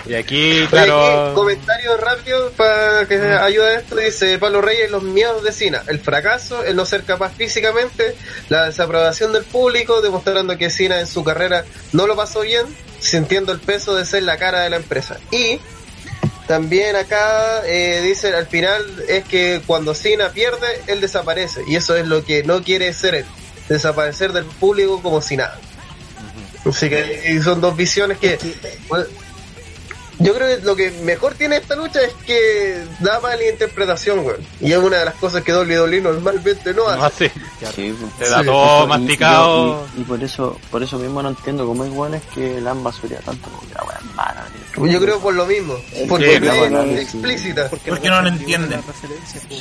Y 0.06 0.14
aquí, 0.16 0.60
Oye, 0.60 0.68
claro. 0.68 1.34
comentario 1.36 1.98
rápido 1.98 2.52
para 2.52 3.06
que 3.08 3.16
ayude 3.16 3.68
a 3.76 3.80
esto. 3.80 3.96
Dice 3.98 4.38
Pablo 4.38 4.62
Reyes, 4.62 4.90
los 4.92 5.04
miedos 5.04 5.44
de 5.44 5.52
Cena. 5.52 5.84
El 5.88 6.00
fracaso, 6.00 6.64
el 6.64 6.76
no 6.76 6.86
ser 6.86 7.04
capaz 7.04 7.34
físicamente, 7.36 8.16
la 8.50 8.66
desaprobación 8.66 9.34
del 9.34 9.44
público, 9.44 10.02
demostrando 10.02 10.58
que 10.58 10.70
Cena 10.70 11.00
en 11.00 11.08
su 11.08 11.24
carrera 11.24 11.66
no 11.92 12.08
lo 12.08 12.16
pasó 12.16 12.42
bien, 12.42 12.66
sintiendo 13.00 13.52
el 13.52 13.60
peso 13.60 13.96
de 13.96 14.06
ser 14.06 14.24
la 14.24 14.38
cara 14.38 14.62
de 14.62 14.70
la 14.70 14.78
empresa. 14.78 15.18
Y 15.32 15.60
también 16.48 16.96
acá 16.96 17.66
eh, 17.66 18.02
dice 18.04 18.36
al 18.36 18.48
final 18.48 18.84
es 19.08 19.24
que 19.24 19.62
cuando 19.66 19.94
Cena 19.94 20.30
pierde, 20.30 20.68
él 20.88 21.02
desaparece. 21.02 21.62
Y 21.68 21.76
eso 21.76 21.96
es 21.96 22.06
lo 22.08 22.24
que 22.26 22.44
no 22.44 22.64
quiere 22.64 22.92
ser 22.94 23.16
él. 23.16 23.26
Desaparecer 23.70 24.34
del 24.34 24.46
público 24.46 25.02
como 25.02 25.22
si 25.22 25.38
nada. 25.38 25.60
Así 26.66 26.90
que 26.90 27.42
son 27.44 27.62
dos 27.62 27.76
visiones 27.76 28.18
que... 28.18 28.38
bueno, 28.88 29.06
yo 30.24 30.34
creo 30.34 30.58
que 30.58 30.66
lo 30.66 30.76
que 30.76 30.92
mejor 31.04 31.34
tiene 31.36 31.58
esta 31.58 31.76
lucha 31.76 32.02
es 32.02 32.14
que 32.26 32.84
da 33.00 33.20
mala 33.20 33.44
interpretación, 33.48 34.24
güey. 34.24 34.38
Y 34.62 34.72
es 34.72 34.78
una 34.78 34.98
de 34.98 35.06
las 35.06 35.14
cosas 35.16 35.44
que 35.44 35.54
WWE 35.54 36.02
normalmente 36.02 36.74
no 36.74 36.88
hace. 36.88 37.32
No. 37.62 37.72
Sí, 37.72 37.96
pues. 38.00 38.14
Te 38.20 38.30
da 38.30 38.40
Sí, 38.40 38.46
todo 38.46 38.86
Y- 38.86 38.88
masticado. 38.88 39.86
Y, 39.98 40.02
y 40.02 40.04
por 40.04 40.24
eso 40.24 40.60
por 40.72 40.84
eso 40.84 40.98
mismo 40.98 41.22
no 41.22 41.30
entiendo 41.30 41.66
cómo 41.66 41.84
hay 41.84 41.90
weones 41.90 42.22
que 42.34 42.60
la 42.62 42.72
han 42.72 42.84
basureado 42.84 43.24
tanto 43.26 43.50
porque 43.50 43.74
la 43.76 43.84
wea 43.84 43.98
es 44.00 44.16
mala. 44.16 44.46
Yo 44.92 45.00
creo 45.00 45.20
por 45.20 45.34
lo 45.34 45.46
mismo. 45.46 45.76
Porque 46.10 46.26
Sí, 46.26 46.32
es 46.36 46.40
claro, 46.42 46.82
es 46.84 47.00
explícita. 47.02 47.70
¿Por 47.70 47.80
qué 47.80 47.92
no 47.92 47.96
lo 47.98 48.22
repartió 48.22 48.40
entienden? 48.40 48.82
pues. 48.82 48.98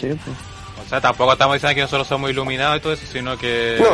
Sí, 0.00 0.07
pues. 0.08 0.36
O 0.84 0.89
sea, 0.89 1.00
tampoco 1.00 1.32
estamos 1.32 1.55
diciendo 1.55 1.74
que 1.74 1.81
nosotros 1.82 2.07
somos 2.08 2.31
iluminados 2.31 2.76
y 2.78 2.81
todo 2.81 2.92
eso, 2.92 3.05
sino 3.10 3.36
que 3.39 3.78
No. 3.81 3.86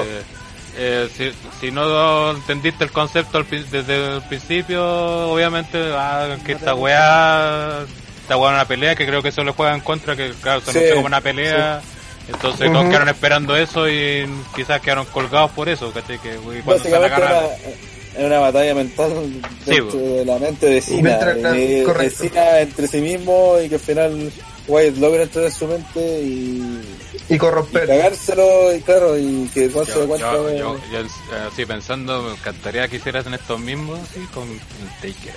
Eh, 0.78 1.08
si, 1.16 1.32
si 1.60 1.70
no 1.72 2.30
entendiste 2.30 2.84
el 2.84 2.92
concepto 2.92 3.42
desde 3.42 4.14
el 4.16 4.22
principio, 4.22 4.82
obviamente, 5.30 5.76
ah, 5.94 6.36
que 6.46 6.52
esta 6.52 6.74
weá, 6.74 7.84
esta 8.22 8.36
weá 8.36 8.50
una 8.52 8.64
pelea, 8.64 8.94
que 8.94 9.04
creo 9.04 9.20
que 9.22 9.28
eso 9.30 9.42
le 9.42 9.50
juega 9.52 9.74
en 9.74 9.80
contra, 9.80 10.14
que 10.16 10.32
claro, 10.40 10.60
se 10.60 10.72
Sí, 10.72 10.94
como 10.94 11.06
una 11.06 11.20
pelea. 11.20 11.82
Entonces 12.28 12.66
todos 12.66 12.82
Ujú. 12.82 12.88
quedaron 12.90 13.08
esperando 13.08 13.56
eso 13.56 13.88
y 13.88 14.28
quizás 14.54 14.80
quedaron 14.82 15.06
colgados 15.06 15.50
por 15.52 15.68
eso, 15.68 15.90
¿cachai? 15.92 16.18
Que 16.18 16.36
cuando 16.62 16.82
se 16.84 16.90
era, 16.90 17.48
era 18.16 18.26
una 18.26 18.38
batalla 18.38 18.74
mental 18.74 19.10
dentro 19.64 19.90
Sí, 19.92 19.98
de 19.98 20.24
la 20.26 20.38
mente 20.38 20.66
de. 20.66 20.82
Mientras- 21.02 21.36
eh, 21.56 22.10
Cena 22.10 22.60
entre 22.60 22.86
sí 22.86 23.00
mismo 23.00 23.56
y 23.64 23.68
que 23.70 23.76
al 23.76 23.80
final 23.80 24.32
Wyatt 24.68 24.96
logra 24.98 25.22
entrar 25.24 25.44
en 25.46 25.52
su 25.52 25.66
mente 25.66 26.20
y, 26.22 26.82
Y 27.28 27.34
y 27.34 27.38
corromper. 27.38 27.86
cagárselo 27.86 28.74
y 28.74 28.80
claro, 28.82 29.18
y 29.18 29.50
que 29.52 29.64
igual 29.64 29.86
se 29.86 29.92
cuenta 30.06 30.32
yo, 30.32 30.44
de- 30.44 30.58
yo- 30.58 30.76
yo, 30.92 30.98
así 31.50 31.66
pensando, 31.66 32.22
me 32.22 32.32
encantaría 32.32 32.86
que 32.88 32.96
hicieras 32.96 33.26
en 33.26 33.34
estos 33.34 33.58
mismos, 33.58 33.98
así, 34.00 34.20
con 34.34 34.48
el 34.48 34.60
Taker. 35.00 35.34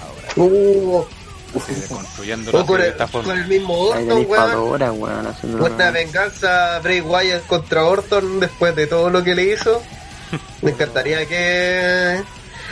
Ahora, 0.00 0.28
Uh, 0.36 1.04
así, 1.56 1.72
construyéndolo 1.92 2.58
o 2.58 2.60
así 2.60 2.68
con 2.68 2.80
el, 2.80 2.92
con 3.12 3.48
mismo 3.48 3.78
Orton, 3.78 4.26
weón. 4.28 5.00
weón, 5.00 5.58
Buena 5.58 5.90
venganza 5.90 6.78
Bray 6.80 7.00
Wyatt 7.00 7.46
contra 7.46 7.84
Orton 7.84 8.40
después 8.40 8.74
de 8.76 8.86
todo 8.86 9.10
lo 9.10 9.22
que 9.24 9.34
le 9.34 9.52
hizo. 9.54 9.82
Me 10.62 10.70
encantaría 10.72 11.24
que... 11.26 12.20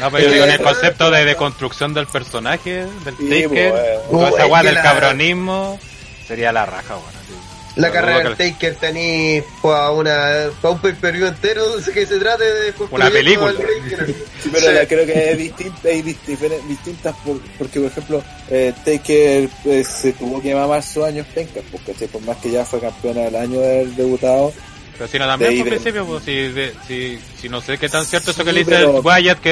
No, 0.00 0.10
pero 0.10 0.24
yo 0.24 0.30
Eh, 0.30 0.32
digo, 0.34 0.44
en 0.44 0.50
el 0.50 0.60
eh, 0.60 0.62
concepto 0.64 1.10
de, 1.10 1.24
de 1.24 1.36
construcción 1.36 1.94
del 1.94 2.06
personaje, 2.06 2.86
del 3.04 3.16
Sí, 3.16 3.28
Taker, 3.42 3.48
pues, 3.48 4.10
toda 4.10 4.30
uh, 4.30 4.34
esa 4.36 4.46
weá 4.46 4.62
del 4.62 4.74
la- 4.74 4.82
cabronismo, 4.82 5.78
sería 6.26 6.52
la 6.52 6.66
raja, 6.66 6.94
weón. 6.96 7.08
así. 7.08 7.32
La 7.76 7.90
Pero 7.90 7.92
carrera 8.06 8.28
del 8.28 8.36
que- 8.36 8.52
Taker 8.52 8.74
tenía 8.76 9.42
para 9.60 9.90
una 9.90 10.46
para 10.62 10.74
un 10.74 10.80
pay-per-view 10.80 11.26
entero 11.26 11.64
que 11.94 12.06
se 12.06 12.18
trate 12.20 12.44
de 12.44 12.74
Una 12.90 13.10
película. 13.10 13.52
Sí, 13.52 14.48
pero 14.52 14.66
Sí. 14.68 14.72
la- 14.74 14.86
creo 14.86 15.04
que 15.06 15.30
es 15.32 15.38
distinta 15.38 15.90
y 15.90 16.02
dis- 16.02 16.16
diferen- 16.26 16.66
distintas 16.68 17.14
por- 17.24 17.40
porque, 17.58 17.80
por 17.80 17.90
ejemplo, 17.90 18.22
eh, 18.50 18.72
Taker 18.84 19.48
pues, 19.64 19.88
se 19.88 20.12
tuvo 20.12 20.40
que 20.40 20.54
mamar 20.54 20.82
sus 20.84 21.04
años 21.04 21.26
pencas, 21.34 21.64
porque 21.72 22.06
por 22.08 22.22
más 22.22 22.36
que 22.38 22.50
ya 22.52 22.64
fue 22.64 22.78
campeona 22.80 23.22
del 23.22 23.34
año 23.36 23.58
de 23.60 23.66
haber 23.66 23.86
debutado, 23.88 24.52
Pero 24.96 25.08
si 25.10 25.18
no 25.18 25.26
también 25.26 25.56
de- 25.64 25.70
principio, 25.70 26.06
pues, 26.06 26.24
si, 26.24 26.32
de- 26.32 26.72
si, 26.86 27.18
si 27.40 27.48
no 27.48 27.60
sé 27.60 27.78
qué 27.78 27.88
tan 27.88 28.04
cierto 28.04 28.30
eso 28.30 28.40
Sí, 28.42 28.46
que 28.46 28.52
le 28.52 28.60
dice 28.60 28.70
pero- 28.70 29.00
Wyatt 29.00 29.40
que 29.40 29.50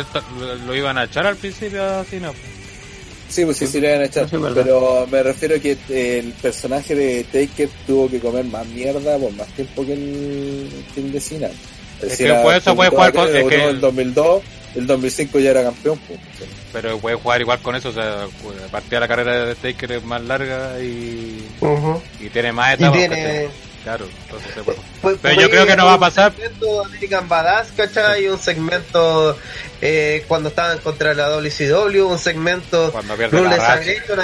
eh, 0.00 0.04
lo, 0.38 0.54
lo 0.66 0.74
iban 0.76 0.98
a 0.98 1.04
echar 1.04 1.26
al 1.26 1.36
principio, 1.36 1.84
así 1.98 2.20
no. 2.20 2.32
sí, 3.28 3.44
pues 3.44 3.56
sí, 3.56 3.66
sí 3.66 3.80
le 3.80 3.90
van 3.92 4.02
a 4.02 4.04
echar, 4.04 4.28
Sí, 4.30 4.36
pero 4.54 5.06
me 5.10 5.22
refiero 5.22 5.56
a 5.56 5.58
que 5.58 5.76
el 5.90 6.32
personaje 6.34 6.94
de 6.94 7.24
Taker 7.24 7.68
tuvo 7.86 8.08
que 8.08 8.20
comer 8.20 8.44
más 8.44 8.64
mierda 8.68 9.18
por 9.18 9.32
más 9.32 9.48
tiempo 9.48 9.84
que 9.84 9.94
el, 9.94 10.70
que 10.94 11.00
el 11.00 11.12
de 11.12 11.20
Cena. 11.20 11.48
El 12.00 12.10
Es 12.10 12.18
que 12.18 12.32
puede- 12.34 12.58
eso 12.58 12.76
puede 12.76 12.90
jugar 12.90 13.12
con- 13.12 13.34
es 13.36 13.44
que- 13.48 13.64
el 13.70 13.80
2002, 13.80 14.42
el 14.76 14.86
2005 14.86 15.38
ya 15.40 15.50
era 15.50 15.62
campeón. 15.64 15.98
Pues. 16.06 16.20
Pero 16.72 16.98
puede 16.98 17.16
jugar 17.16 17.40
igual 17.40 17.58
con 17.60 17.74
eso, 17.76 17.88
o 17.88 17.92
sea, 17.92 18.26
pues, 18.42 18.56
partida 18.70 19.00
la 19.00 19.08
carrera 19.08 19.44
de 19.46 19.54
Taker 19.56 19.92
es 19.92 20.04
más 20.04 20.22
larga 20.22 20.80
y, 20.80 21.44
y 22.20 22.28
tiene 22.30 22.52
más 22.52 22.70
Y 22.72 22.74
etapas. 22.74 22.98
tiene... 22.98 23.16
¿cachai? 23.16 23.48
Claro, 23.84 24.06
entonces 24.24 24.54
se 24.54 24.62
puede- 24.62 24.78
Pues, 25.02 25.18
Pero 25.20 25.34
pues, 25.34 25.44
yo 25.44 25.50
creo 25.50 25.66
que 25.66 25.76
no 25.76 25.84
va 25.84 25.92
a 25.94 25.98
pasar. 25.98 26.32
Un 26.32 26.38
segmento 26.38 26.66
de 26.66 26.84
American 26.86 27.28
Badass, 27.28 27.68
¿cachai? 27.76 28.28
Un 28.28 28.38
segmento 28.38 29.38
eh, 29.82 30.24
cuando 30.26 30.48
estaban 30.48 30.78
contra 30.78 31.12
la 31.12 31.28
WCW, 31.28 32.08
un 32.08 32.18
segmento 32.18 32.90
Cuando 32.90 33.14
pierde 33.14 33.42
la 33.42 33.74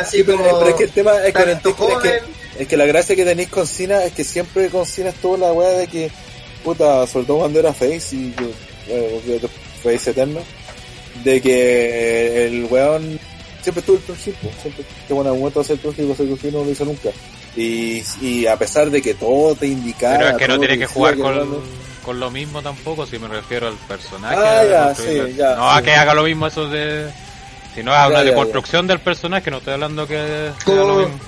así 0.00 0.16
Sí, 0.16 0.22
pero, 0.24 0.38
como... 0.38 0.58
pero 0.60 0.70
es 0.70 0.76
que 0.76 0.84
el 0.84 0.90
tema 0.90 1.12
es 1.26 1.34
que, 1.34 1.42
el 1.42 1.50
es 1.50 1.58
que. 2.02 2.22
Es 2.58 2.68
que 2.68 2.76
la 2.78 2.86
gracia 2.86 3.14
que 3.14 3.24
tenéis 3.24 3.50
con 3.50 3.66
Cena 3.66 4.02
es 4.04 4.12
que 4.12 4.24
siempre 4.24 4.70
con 4.70 4.86
Cena 4.86 5.10
estuvo 5.10 5.36
la 5.36 5.52
weá 5.52 5.70
de 5.70 5.86
que, 5.86 6.10
puta, 6.64 7.06
sobre 7.06 7.26
todo 7.26 7.38
cuando 7.40 7.58
era 7.60 7.74
Face 7.74 8.08
y 8.12 8.30
que, 8.30 8.44
bueno, 9.26 9.48
Face 9.82 10.10
eterno, 10.10 10.40
de 11.22 11.40
que 11.42 12.46
el 12.46 12.64
weón 12.64 13.20
siempre 13.62 13.80
estuvo 13.80 13.96
el 13.96 14.02
pues, 14.02 14.20
siempre 14.20 14.84
que 15.06 15.12
bueno, 15.14 15.28
en 15.30 15.34
algún 15.34 15.40
momento 15.40 15.60
hacer 15.60 15.78
Turgil, 15.78 16.10
hacer 16.10 16.26
Turgil 16.26 16.52
no 16.52 16.64
lo 16.64 16.70
hizo 16.70 16.84
nunca. 16.86 17.10
Y, 17.56 18.02
y 18.20 18.46
a 18.46 18.56
pesar 18.56 18.90
de 18.90 19.02
que 19.02 19.14
todo 19.14 19.54
te 19.56 19.66
indicaba. 19.66 20.18
Pero 20.18 20.30
es 20.30 20.36
que 20.36 20.48
no 20.48 20.58
tiene 20.58 20.78
que 20.78 20.86
jugar 20.86 21.14
que 21.16 21.20
con, 21.22 21.62
con 22.04 22.20
lo 22.20 22.30
mismo 22.30 22.62
tampoco, 22.62 23.06
si 23.06 23.18
me 23.18 23.28
refiero 23.28 23.66
al 23.68 23.74
personaje. 23.88 24.36
Ah, 24.38 24.64
ya, 24.64 24.94
sí, 24.94 25.34
ya, 25.36 25.56
no 25.56 25.70
a 25.70 25.82
que 25.82 25.92
haga 25.92 26.14
lo 26.14 26.22
mismo 26.22 26.46
eso 26.46 26.68
de... 26.68 27.10
Si 27.74 27.82
no, 27.84 27.92
a 27.92 28.02
Ya, 28.02 28.08
una 28.08 28.18
ya, 28.18 28.24
de 28.30 28.34
construcción 28.34 28.86
del 28.86 28.98
personaje, 29.00 29.50
no 29.50 29.58
estoy 29.58 29.74
hablando 29.74 30.06
que 30.06 30.50
Como- 30.64 30.84
lo 30.84 30.94
mismo. 30.96 31.20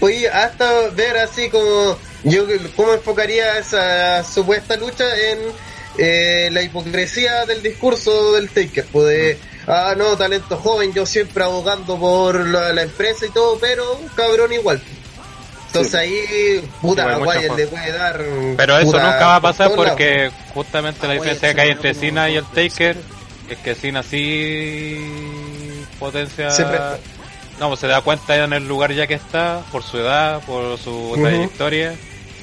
Oye, 0.00 0.28
hasta 0.30 0.88
ver 0.94 1.18
así 1.18 1.50
como 1.50 1.98
yo 2.24 2.44
cómo 2.74 2.94
enfocaría 2.94 3.58
esa 3.58 4.24
supuesta 4.24 4.74
lucha 4.76 5.04
en 5.30 5.38
eh, 5.98 6.48
la 6.52 6.62
hipocresía 6.62 7.44
del 7.44 7.62
discurso 7.62 8.32
del 8.32 8.48
Taker, 8.48 8.86
pues 8.90 9.06
de, 9.08 9.38
ah 9.66 9.94
no, 9.98 10.16
talento 10.16 10.56
joven, 10.56 10.94
yo 10.94 11.04
siempre 11.04 11.44
abogando 11.44 11.98
por 11.98 12.46
la, 12.46 12.72
la 12.72 12.82
empresa 12.82 13.26
y 13.26 13.30
todo, 13.30 13.58
pero 13.60 13.96
un 13.96 14.08
cabrón 14.08 14.50
igual. 14.54 14.82
Entonces 15.72 15.94
ahí, 15.94 16.68
puta, 16.80 17.02
Igual 17.02 17.14
a 17.14 17.18
mucho 17.18 17.30
Wyatt 17.30 17.48
jo- 17.50 17.56
le 17.56 17.66
puede 17.68 17.92
dar. 17.92 18.24
Pero 18.56 18.78
eso 18.78 18.90
puta, 18.92 19.04
nunca 19.04 19.26
va 19.26 19.36
a 19.36 19.40
pasar 19.40 19.72
porque 19.74 20.30
justamente 20.52 21.06
la 21.06 21.14
diferencia 21.14 21.54
que 21.54 21.60
hay 21.60 21.70
entre 21.70 21.94
Cina 21.94 22.28
y 22.28 22.36
el. 22.36 22.44
Taker 22.44 22.96
es 23.48 23.58
que 23.58 23.74
Cina 23.74 24.02
sí 24.02 25.84
potencia... 25.98 26.50
Se. 26.50 26.64
No, 27.60 27.68
pues 27.68 27.80
se 27.80 27.86
da 27.88 28.00
cuenta 28.00 28.36
en 28.42 28.52
el 28.54 28.66
lugar 28.66 28.90
ya 28.92 29.06
que 29.06 29.14
está, 29.14 29.62
por 29.70 29.82
su 29.82 29.98
edad, 29.98 30.40
por 30.44 30.78
su 30.78 31.12
trayectoria, 31.14 31.94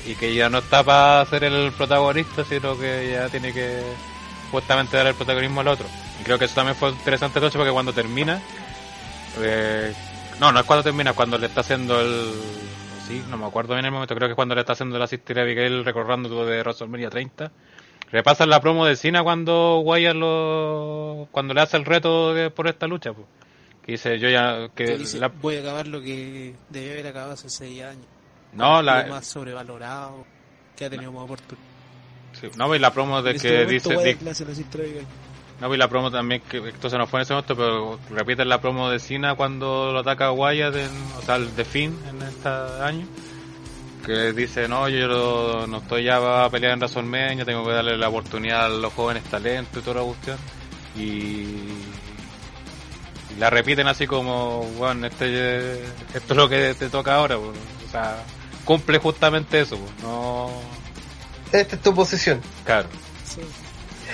y 0.06 0.14
que 0.14 0.35
ya 0.35 0.47
no 0.47 0.59
está 0.59 0.83
para 0.83 1.25
ser 1.25 1.43
el 1.43 1.72
protagonista, 1.72 2.45
sino 2.47 2.77
que 2.77 3.09
ya 3.14 3.27
tiene 3.27 3.51
que 3.51 3.81
justamente 4.51 4.95
dar 4.95 5.07
el 5.07 5.15
protagonismo 5.15 5.61
al 5.61 5.69
otro. 5.69 5.88
Y 6.22 6.23
creo 6.23 6.38
que 6.38 6.45
eso 6.45 6.53
también 6.56 6.75
fue 6.75 6.89
interesante 6.89 7.39
entonces 7.39 7.57
porque 7.57 7.72
cuando 7.72 7.93
termina, 7.93 8.39
eh, 9.41 9.91
no, 10.39 10.51
no 10.51 10.59
es 10.59 10.65
cuando 10.67 10.83
termina, 10.83 11.09
es 11.09 11.15
cuando 11.15 11.38
le 11.39 11.47
está 11.47 11.61
haciendo 11.61 11.99
el... 11.99 12.33
Sí, 13.08 13.24
no 13.30 13.38
me 13.38 13.45
acuerdo 13.45 13.74
bien 13.74 13.86
el 13.86 13.92
momento, 13.92 14.14
creo 14.16 14.27
que 14.27 14.34
es 14.34 14.36
cuando 14.36 14.53
le 14.53 14.61
está 14.61 14.74
haciendo 14.74 15.00
la 15.00 15.06
a 15.06 15.42
Abigail 15.42 15.86
recorriendo 15.86 16.27
todo 16.27 16.45
de 16.45 16.60
WrestleMania 16.60 17.10
30. 17.10 17.52
Repasan 18.11 18.50
la 18.50 18.60
promo 18.60 18.86
de 18.86 18.95
Cena 18.98 19.24
cuando 19.24 19.80
Wyatt 19.80 20.16
lo... 20.16 21.27
cuando 21.32 21.53
le 21.53 21.61
hace 21.61 21.77
el 21.77 21.86
reto 21.86 22.34
de- 22.34 22.50
por 22.50 22.68
esta 22.68 22.86
lucha, 22.86 23.14
pues. 23.14 23.26
Que 23.86 23.94
dice, 23.94 24.19
yo 24.19 24.30
ya... 24.30 24.69
Que 24.76 24.98
dice, 24.98 25.19
la- 25.19 25.30
voy 25.30 25.56
a 25.56 25.60
acabar 25.61 25.88
lo 25.88 26.02
que 26.02 26.53
debe 26.69 26.92
haber 26.94 27.08
acabado 27.08 27.34
hace 27.34 27.50
6 27.50 27.84
años. 27.84 28.06
No, 28.52 28.82
la, 28.82 29.06
más 29.08 29.26
sobrevalorado 29.26 30.26
que 30.76 30.86
ha 30.86 30.90
tenido 30.90 31.11
más 31.14 31.24
oportunidad. 31.24 31.66
sí, 32.34 32.48
no, 32.58 32.74
y 32.76 32.80
la 32.80 32.92
promo 32.94 33.22
de 33.22 33.32
este 33.32 33.48
que 33.48 33.53
momento, 33.64 33.90
dice... 33.90 34.18
No, 35.60 35.74
y 35.74 35.77
la 35.77 35.88
promo 35.88 36.11
también, 36.11 36.42
que 36.48 36.60
esto 36.69 36.88
se 36.90 36.98
nos 37.00 37.10
fue 37.10 37.19
en 37.19 37.22
ese 37.24 37.34
momento, 37.34 37.56
pero 37.56 38.00
repiten 38.11 38.48
la 38.48 38.61
promo 38.61 38.90
de 38.92 39.00
Cena 39.00 39.34
cuando 39.36 39.92
lo 39.92 40.00
ataca 40.00 40.32
Wyatt, 40.32 40.76
en, 40.76 40.92
o 41.18 41.22
sea, 41.24 41.36
el 41.38 41.56
de 41.56 41.66
Finn 41.66 41.98
en 42.10 42.22
este 42.22 42.48
año. 42.48 43.08
Que 44.06 44.32
dice, 44.34 44.68
no, 44.68 44.88
yo 44.88 45.08
lo- 45.08 45.66
no 45.68 45.77
estoy 45.80 46.03
ya 46.03 46.45
a 46.45 46.50
pelear 46.50 46.74
en 46.74 46.80
WrestleMania, 46.80 47.44
tengo 47.44 47.66
que 47.66 47.72
darle 47.74 47.98
la 47.98 48.08
oportunidad 48.10 48.66
a 48.68 48.69
los 48.69 48.94
jóvenes 48.94 49.24
talentos 49.24 49.82
y 49.82 49.86
toda 49.86 50.02
la 50.02 50.06
cuestión. 50.08 50.38
Y, 50.95 51.02
y 51.02 51.84
la 53.40 53.50
repiten 53.50 53.88
así 53.88 54.06
como, 54.08 54.61
bueno, 54.77 55.08
este, 55.08 55.82
esto 56.14 56.34
es 56.34 56.38
lo 56.38 56.48
que 56.48 56.74
te 56.76 56.90
toca 56.90 57.16
ahora, 57.16 57.38
pues. 57.38 57.58
o 57.88 57.92
sea, 57.92 58.24
cumple 58.64 59.00
justamente 59.00 59.60
eso, 59.61 59.77
pues. 59.77 59.92
no, 60.03 60.52
Esta 61.52 61.76
es 61.76 61.82
tu 61.82 61.94
posición. 61.94 62.40
claro. 62.64 62.88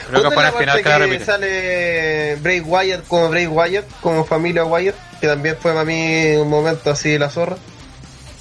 Creo 0.08 0.22
que 0.22 0.24
¿Dónde 0.24 0.36
fue 0.36 0.44
la 0.44 0.50
al 0.50 0.54
final 0.56 0.84
que 1.10 1.18
la 1.20 1.26
sale 1.26 2.36
Bray 2.42 2.60
Wyatt 2.60 3.08
como 3.08 3.30
Bray 3.30 3.48
Wyatt, 3.48 3.86
como 4.02 4.26
familia 4.26 4.66
Wyatt, 4.66 4.96
que 5.20 5.28
también 5.28 5.58
fue 5.60 5.72
para 5.72 5.86
mí 5.86 6.36
un 6.36 6.50
momento 6.50 6.92
así 6.92 7.18
la 7.18 7.30
zorra. 7.30 7.58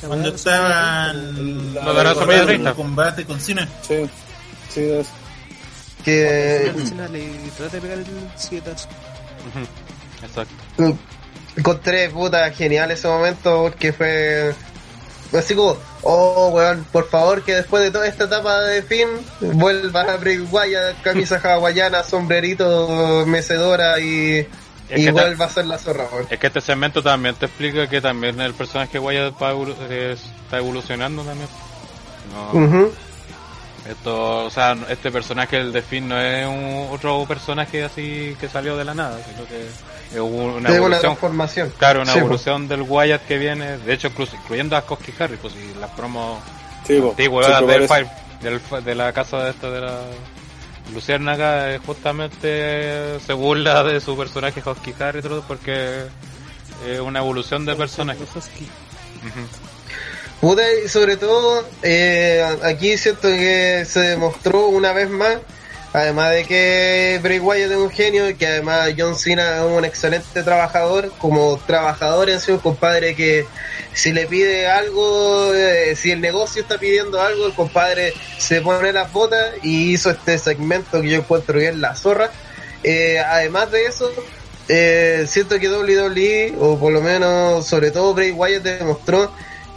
Cuando 0.07 0.31
estaban 0.31 1.75
Lo 1.75 1.95
de 1.95 2.01
WrestleMania 2.03 2.45
30. 2.47 2.71
el 2.71 2.77
combate 2.77 3.25
con 3.25 3.41
Cena. 3.41 3.69
Sí, 3.87 4.11
sí, 4.69 4.81
es- 4.85 5.07
Que 6.05 6.73
Cena 6.85 7.07
le 7.09 7.29
trata 7.57 7.77
de 7.77 7.81
pegar 7.81 7.99
el 7.99 8.07
sietazo. 8.37 8.89
Ujú, 9.49 10.27
Exacto. 10.27 10.99
Encontré 11.57 12.09
puta 12.11 12.51
genial 12.51 12.91
ese 12.91 13.07
momento 13.07 13.63
porque 13.63 13.93
fue 13.93 14.55
así 15.39 15.55
como, 15.55 15.77
oh 16.03 16.49
weón, 16.49 16.85
por 16.93 17.09
favor 17.09 17.43
que 17.43 17.55
después 17.55 17.83
de 17.83 17.91
toda 17.91 18.07
esta 18.07 18.25
etapa 18.25 18.61
de 18.61 18.83
fin 18.83 19.09
vuelva 19.41 20.03
a 20.03 20.17
Bray 20.17 20.39
Wyatt, 20.39 21.03
camisa 21.03 21.41
hawaiana, 21.43 22.03
sombrerito, 22.05 23.25
mecedora 23.27 23.99
y, 24.01 24.47
y 24.91 25.11
vuelva 25.11 25.47
a 25.47 25.49
ser 25.49 25.67
la 25.67 25.79
zorra, 25.79 26.09
weón. 26.13 26.27
Es 26.31 26.39
que 26.39 26.47
este 26.47 26.61
segmento 26.61 27.03
también 27.03 27.35
te 27.35 27.47
explica 27.47 27.89
que 27.89 28.01
también 28.01 28.41
el 28.41 28.55
personaje 28.55 28.99
Wyatt 28.99 29.35
está 29.91 30.59
evolucionando 30.59 31.23
también. 31.23 31.49
No, 32.33 32.91
esto, 33.89 34.45
o 34.45 34.51
sea, 34.51 34.77
este 34.89 35.11
personaje 35.11 35.59
el 35.59 35.73
de 35.73 35.83
Finn 35.83 36.09
no 36.09 36.21
es 36.21 36.47
un, 36.47 36.89
otro 36.93 37.25
personaje 37.27 37.83
así 37.83 38.37
que 38.39 38.49
salió 38.49 38.77
de 38.77 38.85
la 38.85 38.95
nada, 38.95 39.19
sino 39.29 39.45
que 39.47 39.67
es 40.15 40.21
una 40.21 40.69
evolución. 40.71 41.01
transformación. 41.01 41.73
Claro, 41.79 42.03
una 42.03 42.13
Sí, 42.13 42.19
evolución 42.19 42.69
del 42.69 42.83
Wyatt 42.83 43.23
que 43.27 43.39
viene, 43.39 43.79
de 43.79 43.93
hecho, 43.93 44.09
incluso, 44.09 44.37
incluyendo 44.37 44.77
a 44.77 44.83
Koski 44.83 45.13
Harris, 45.19 45.39
pues 45.41 45.55
y 45.55 45.79
las 45.79 45.91
promos 45.91 46.41
Sí, 46.87 46.99
po. 47.01 47.11
antiguas 47.11 47.47
Siempre 47.47 47.79
del, 47.79 47.89
Fire- 47.89 48.11
del 48.43 48.85
de 48.85 48.95
la 48.95 49.13
casa 49.13 49.45
de 49.45 49.51
esta 49.51 49.71
de 49.71 49.81
la 49.81 49.99
Luciérnaga, 50.93 51.73
eh, 51.75 51.81
justamente 51.87 53.19
se 53.21 53.33
burla 53.33 53.83
de 53.85 54.01
su 54.01 54.17
personaje 54.17 54.61
Koski 54.61 54.95
Harris 54.99 55.25
y 55.25 55.29
todo 55.29 55.43
porque 55.47 56.03
es 56.87 57.01
una 57.01 57.21
evolución 57.21 57.65
de 57.65 57.75
personaje. 57.77 58.21
Husky. 58.35 58.69
Puta, 60.41 60.63
y 60.85 60.89
sobre 60.89 61.17
todo, 61.17 61.65
eh, 61.83 62.45
aquí 62.65 62.99
siento 62.99 63.29
que 63.29 63.85
se 63.89 64.01
demostró 64.01 64.67
una 64.67 64.93
vez 64.93 65.09
más, 65.09 65.37
además 65.93 66.33
de 66.33 66.45
que 66.45 67.21
Bray 67.23 67.39
Wyatt 67.39 67.71
es 67.71 67.77
un 67.77 67.91
genio 67.91 68.29
y 68.29 68.35
que 68.35 68.47
además 68.47 68.91
John 68.97 69.17
Cena 69.17 69.59
es 69.59 69.63
un 69.63 69.85
excelente 69.85 70.43
trabajador, 70.43 71.13
como 71.19 71.59
trabajador 71.67 72.31
en 72.31 72.41
sí, 72.41 72.53
un 72.53 72.59
compadre 72.59 73.15
que 73.15 73.47
si 73.93 74.13
le 74.13 74.27
pide 74.27 74.67
algo, 74.67 75.53
eh, 75.55 75.95
si 75.97 76.11
el 76.11 76.21
negocio 76.21 76.63
está 76.63 76.79
pidiendo 76.79 77.21
algo, 77.21 77.47
el 77.47 77.55
compadre 77.55 78.15
se 78.39 78.61
pone 78.61 78.93
las 78.93 79.13
botas 79.13 79.55
y 79.63 79.93
hizo 79.93 80.11
este 80.11 80.39
segmento 80.39 81.03
que 81.03 81.11
yo 81.11 81.19
encuentro 81.19 81.61
es 81.61 81.77
la 81.77 81.95
zorra. 81.95 82.31
Eh, 82.83 83.19
además 83.19 83.71
de 83.71 83.87
eso, 83.87 84.11
eh, 84.69 85.27
siento 85.29 85.59
que 85.59 85.69
WWE, 85.69 86.55
o 86.59 86.79
por 86.79 86.93
lo 86.93 87.01
menos 87.01 87.67
sobre 87.67 87.91
todo 87.91 88.15
Bray 88.15 88.31
Wyatt 88.33 88.63
demostró 88.63 89.31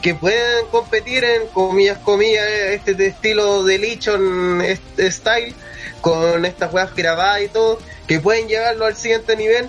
que 0.06 0.14
pueden 0.14 0.68
competir 0.68 1.24
en 1.24 1.48
comillas 1.48 1.98
comillas 1.98 2.46
este 2.48 3.08
estilo 3.08 3.64
de 3.64 3.80
Lichon 3.80 4.62
este 4.62 5.12
style 5.12 5.56
con 6.00 6.46
estas 6.46 6.72
weas 6.72 6.94
grabadas 6.94 7.42
y 7.42 7.48
todo 7.48 7.80
que 8.06 8.20
pueden 8.20 8.48
llegarlo 8.48 8.86
al 8.86 8.96
siguiente 8.96 9.36
nivel 9.36 9.68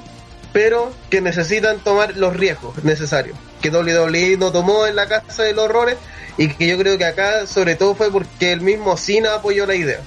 pero 0.52 0.92
que 1.08 1.22
necesitan 1.22 1.78
tomar 1.78 2.18
los 2.18 2.36
riesgos 2.36 2.84
necesarios 2.84 3.38
que 3.62 3.70
WWE 3.70 4.36
no 4.36 4.52
tomó 4.52 4.86
en 4.86 4.96
la 4.96 5.08
casa 5.08 5.42
de 5.42 5.54
los 5.54 5.64
horrores 5.64 5.96
y 6.36 6.48
que 6.48 6.66
yo 6.66 6.76
creo 6.76 6.98
que 6.98 7.06
acá 7.06 7.46
sobre 7.46 7.74
todo 7.74 7.94
fue 7.94 8.12
porque 8.12 8.52
el 8.52 8.60
mismo 8.60 8.98
Cena 8.98 9.36
apoyó 9.36 9.64
la 9.64 9.74
idea 9.74 10.00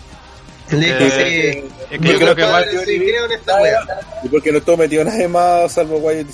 Eh, 0.72 1.62
sí, 1.64 1.70
es 1.92 2.00
que 2.00 2.08
yo 2.08 2.18
creo 2.20 2.36
que 2.36 2.42
compadre, 2.44 2.72
igual- 2.72 2.86
sí, 2.86 3.00
creo 3.00 3.26
en 3.26 3.32
esta 3.32 3.62
wea 3.62 3.80
Y 4.24 4.30
porque 4.30 4.52
no 4.52 4.58
estuvo 4.60 4.78
metido 4.78 5.04
nadie 5.04 5.28
más 5.28 5.72
salvo 5.74 5.98
Wyatt 5.98 6.28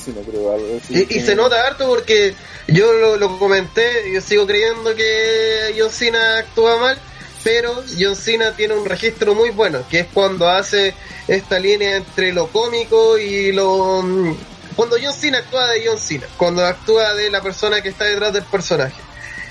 y. 0.89 0.97
Y, 0.97 1.07
y 1.17 1.21
se 1.21 1.35
nota 1.35 1.65
harto 1.65 1.87
porque 1.87 2.33
yo 2.67 2.91
lo, 2.93 3.17
lo 3.17 3.39
comenté, 3.39 4.11
yo 4.13 4.19
sigo 4.21 4.45
creyendo 4.45 4.93
que 4.95 5.73
John 5.77 5.89
Cena 5.91 6.39
actúa 6.39 6.77
mal, 6.77 6.97
pero 7.43 7.83
John 7.99 8.15
Cena 8.15 8.55
tiene 8.55 8.73
un 8.73 8.85
registro 8.85 9.35
muy 9.35 9.51
bueno, 9.51 9.83
que 9.89 9.99
es 10.01 10.07
cuando 10.13 10.49
hace 10.49 10.93
esta 11.27 11.57
línea 11.59 11.95
entre 11.95 12.33
lo 12.33 12.47
cómico 12.47 13.17
y 13.17 13.51
lo... 13.51 14.01
mm, 14.01 14.35
Cuando 14.75 14.97
John 15.01 15.13
Cena 15.13 15.37
actúa 15.39 15.69
de 15.69 15.85
John 15.87 15.97
Cena, 15.99 16.25
cuando 16.37 16.65
actúa 16.65 17.13
de 17.13 17.29
la 17.29 17.41
persona 17.41 17.81
que 17.81 17.89
está 17.89 18.05
detrás 18.05 18.33
del 18.33 18.43
personaje. 18.43 18.99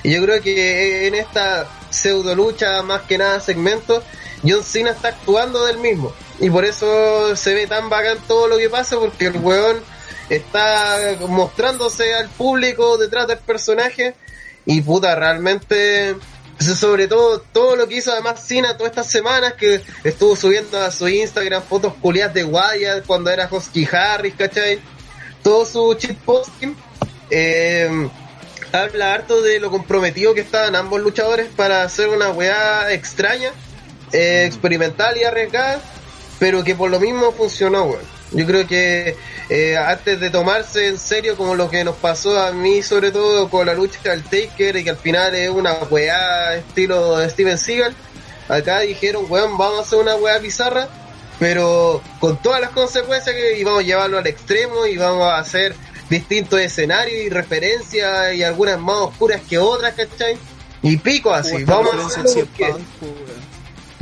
Y 0.02 0.12
yo 0.14 0.22
creo 0.22 0.42
que 0.42 1.06
en 1.06 1.14
esta 1.14 1.66
pseudo 1.88 2.34
lucha, 2.34 2.82
más 2.82 3.02
que 3.02 3.16
nada 3.16 3.40
segmento, 3.40 4.02
John 4.46 4.62
Cena 4.62 4.90
está 4.90 5.08
actuando 5.08 5.64
del 5.64 5.78
mismo. 5.78 6.12
Y 6.40 6.50
por 6.50 6.64
eso 6.64 7.36
se 7.36 7.54
ve 7.54 7.66
tan 7.66 7.88
bacán 7.88 8.18
todo 8.26 8.48
lo 8.48 8.58
que 8.58 8.68
pasa, 8.68 8.98
porque 8.98 9.26
el 9.26 9.36
weón 9.36 9.82
está 10.28 11.16
mostrándose 11.28 12.14
al 12.14 12.28
público 12.28 12.96
detrás 12.98 13.26
del 13.26 13.38
personaje. 13.38 14.14
Y 14.66 14.80
puta, 14.80 15.14
realmente, 15.14 16.16
sobre 16.58 17.06
todo, 17.06 17.40
todo 17.40 17.76
lo 17.76 17.86
que 17.86 17.96
hizo 17.96 18.12
además 18.12 18.44
Cena 18.46 18.76
todas 18.76 18.90
estas 18.90 19.10
semanas, 19.10 19.54
que 19.54 19.82
estuvo 20.02 20.36
subiendo 20.36 20.80
a 20.80 20.90
su 20.90 21.08
Instagram 21.08 21.62
fotos 21.62 21.94
culiadas 22.00 22.34
de 22.34 22.44
Wyatt 22.44 23.06
cuando 23.06 23.30
era 23.30 23.48
Husky 23.50 23.88
Harris, 23.90 24.34
¿cachai? 24.34 24.80
Todo 25.42 25.66
su 25.66 25.94
cheat 25.94 26.16
posting. 26.18 26.74
Eh, 27.30 28.08
habla 28.72 29.14
harto 29.14 29.40
de 29.40 29.60
lo 29.60 29.70
comprometido 29.70 30.34
que 30.34 30.40
estaban 30.40 30.74
ambos 30.74 31.00
luchadores 31.00 31.48
para 31.54 31.82
hacer 31.82 32.08
una 32.08 32.30
weá 32.30 32.92
extraña, 32.92 33.52
eh, 34.14 34.44
experimental 34.46 35.16
y 35.18 35.24
arriesgada, 35.24 35.80
pero 36.38 36.62
que 36.62 36.74
por 36.74 36.90
lo 36.90 37.00
mismo 37.00 37.32
funcionó, 37.32 37.84
weón. 37.84 38.14
Yo 38.30 38.46
creo 38.46 38.66
que 38.66 39.16
eh, 39.48 39.76
antes 39.76 40.20
de 40.20 40.30
tomarse 40.30 40.88
en 40.88 40.98
serio 40.98 41.36
como 41.36 41.54
lo 41.54 41.68
que 41.68 41.84
nos 41.84 41.96
pasó 41.96 42.40
a 42.40 42.52
mí, 42.52 42.82
sobre 42.82 43.10
todo 43.10 43.48
con 43.50 43.66
la 43.66 43.74
lucha 43.74 43.98
del 44.04 44.22
Taker, 44.22 44.76
y 44.76 44.84
que 44.84 44.90
al 44.90 44.96
final 44.96 45.34
es 45.34 45.50
una 45.50 45.74
weá 45.90 46.54
estilo 46.54 47.18
de 47.18 47.28
Steven 47.28 47.58
Seagal, 47.58 47.94
acá 48.48 48.80
dijeron, 48.80 49.26
weón, 49.28 49.58
vamos 49.58 49.80
a 49.80 49.82
hacer 49.82 49.98
una 49.98 50.14
weá 50.16 50.38
bizarra, 50.38 50.88
pero 51.38 52.00
con 52.20 52.40
todas 52.40 52.60
las 52.60 52.70
consecuencias 52.70 53.34
que 53.34 53.58
y 53.58 53.64
vamos 53.64 53.80
a 53.80 53.86
llevarlo 53.86 54.18
al 54.18 54.26
extremo 54.26 54.86
y 54.86 54.96
vamos 54.96 55.24
a 55.24 55.38
hacer 55.38 55.74
distintos 56.08 56.60
escenarios 56.60 57.20
y 57.20 57.30
referencias 57.30 58.34
y 58.34 58.42
algunas 58.42 58.78
más 58.78 58.96
oscuras 58.96 59.42
que 59.48 59.58
otras, 59.58 59.94
¿cachai? 59.94 60.36
Y 60.82 60.98
pico 60.98 61.32
así, 61.32 61.64
vamos 61.64 61.94
a 61.94 62.06
hacerlo 62.06 62.30
porque, 62.34 62.74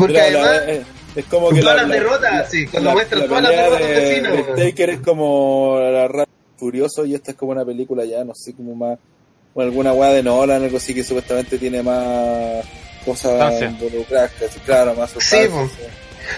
porque 0.06 0.12
Mira, 0.28 0.30
la- 0.30 0.50
además 0.56 0.86
es 1.16 1.24
como 1.26 1.50
que 1.50 1.60
todas 1.60 1.76
la, 1.76 1.82
las 1.82 1.88
la- 1.90 1.94
derrotas, 1.94 2.50
sí, 2.50 2.66
cuando 2.66 2.88
la- 2.90 2.94
muestran 2.94 3.20
la 3.20 3.26
todas 3.26 3.42
las 3.42 3.52
derrotas 3.52 3.80
de 3.88 3.94
de, 3.94 4.14
Cena. 4.14 4.46
Taker 4.56 4.90
es 4.90 5.00
como 5.00 5.78
la 5.80 6.24
y 6.24 6.58
Furioso 6.58 7.04
y 7.04 7.14
esta 7.14 7.32
es 7.32 7.36
como 7.36 7.52
una 7.52 7.64
película 7.64 8.04
ya, 8.04 8.24
no 8.24 8.34
sé, 8.34 8.54
como 8.54 8.74
más, 8.74 8.98
o 9.54 9.60
alguna 9.60 9.92
weá 9.92 10.10
de 10.10 10.22
Nolan, 10.22 10.62
algo 10.62 10.76
así 10.76 10.94
que 10.94 11.02
supuestamente 11.04 11.58
tiene 11.58 11.82
más 11.82 12.64
cosas 13.04 13.60
involucradas, 13.60 14.30
claro, 14.64 14.94
más 14.94 15.10
Sí, 15.10 15.14
sustancia. 15.20 15.50
po. 15.50 15.66
sí. 15.68 15.82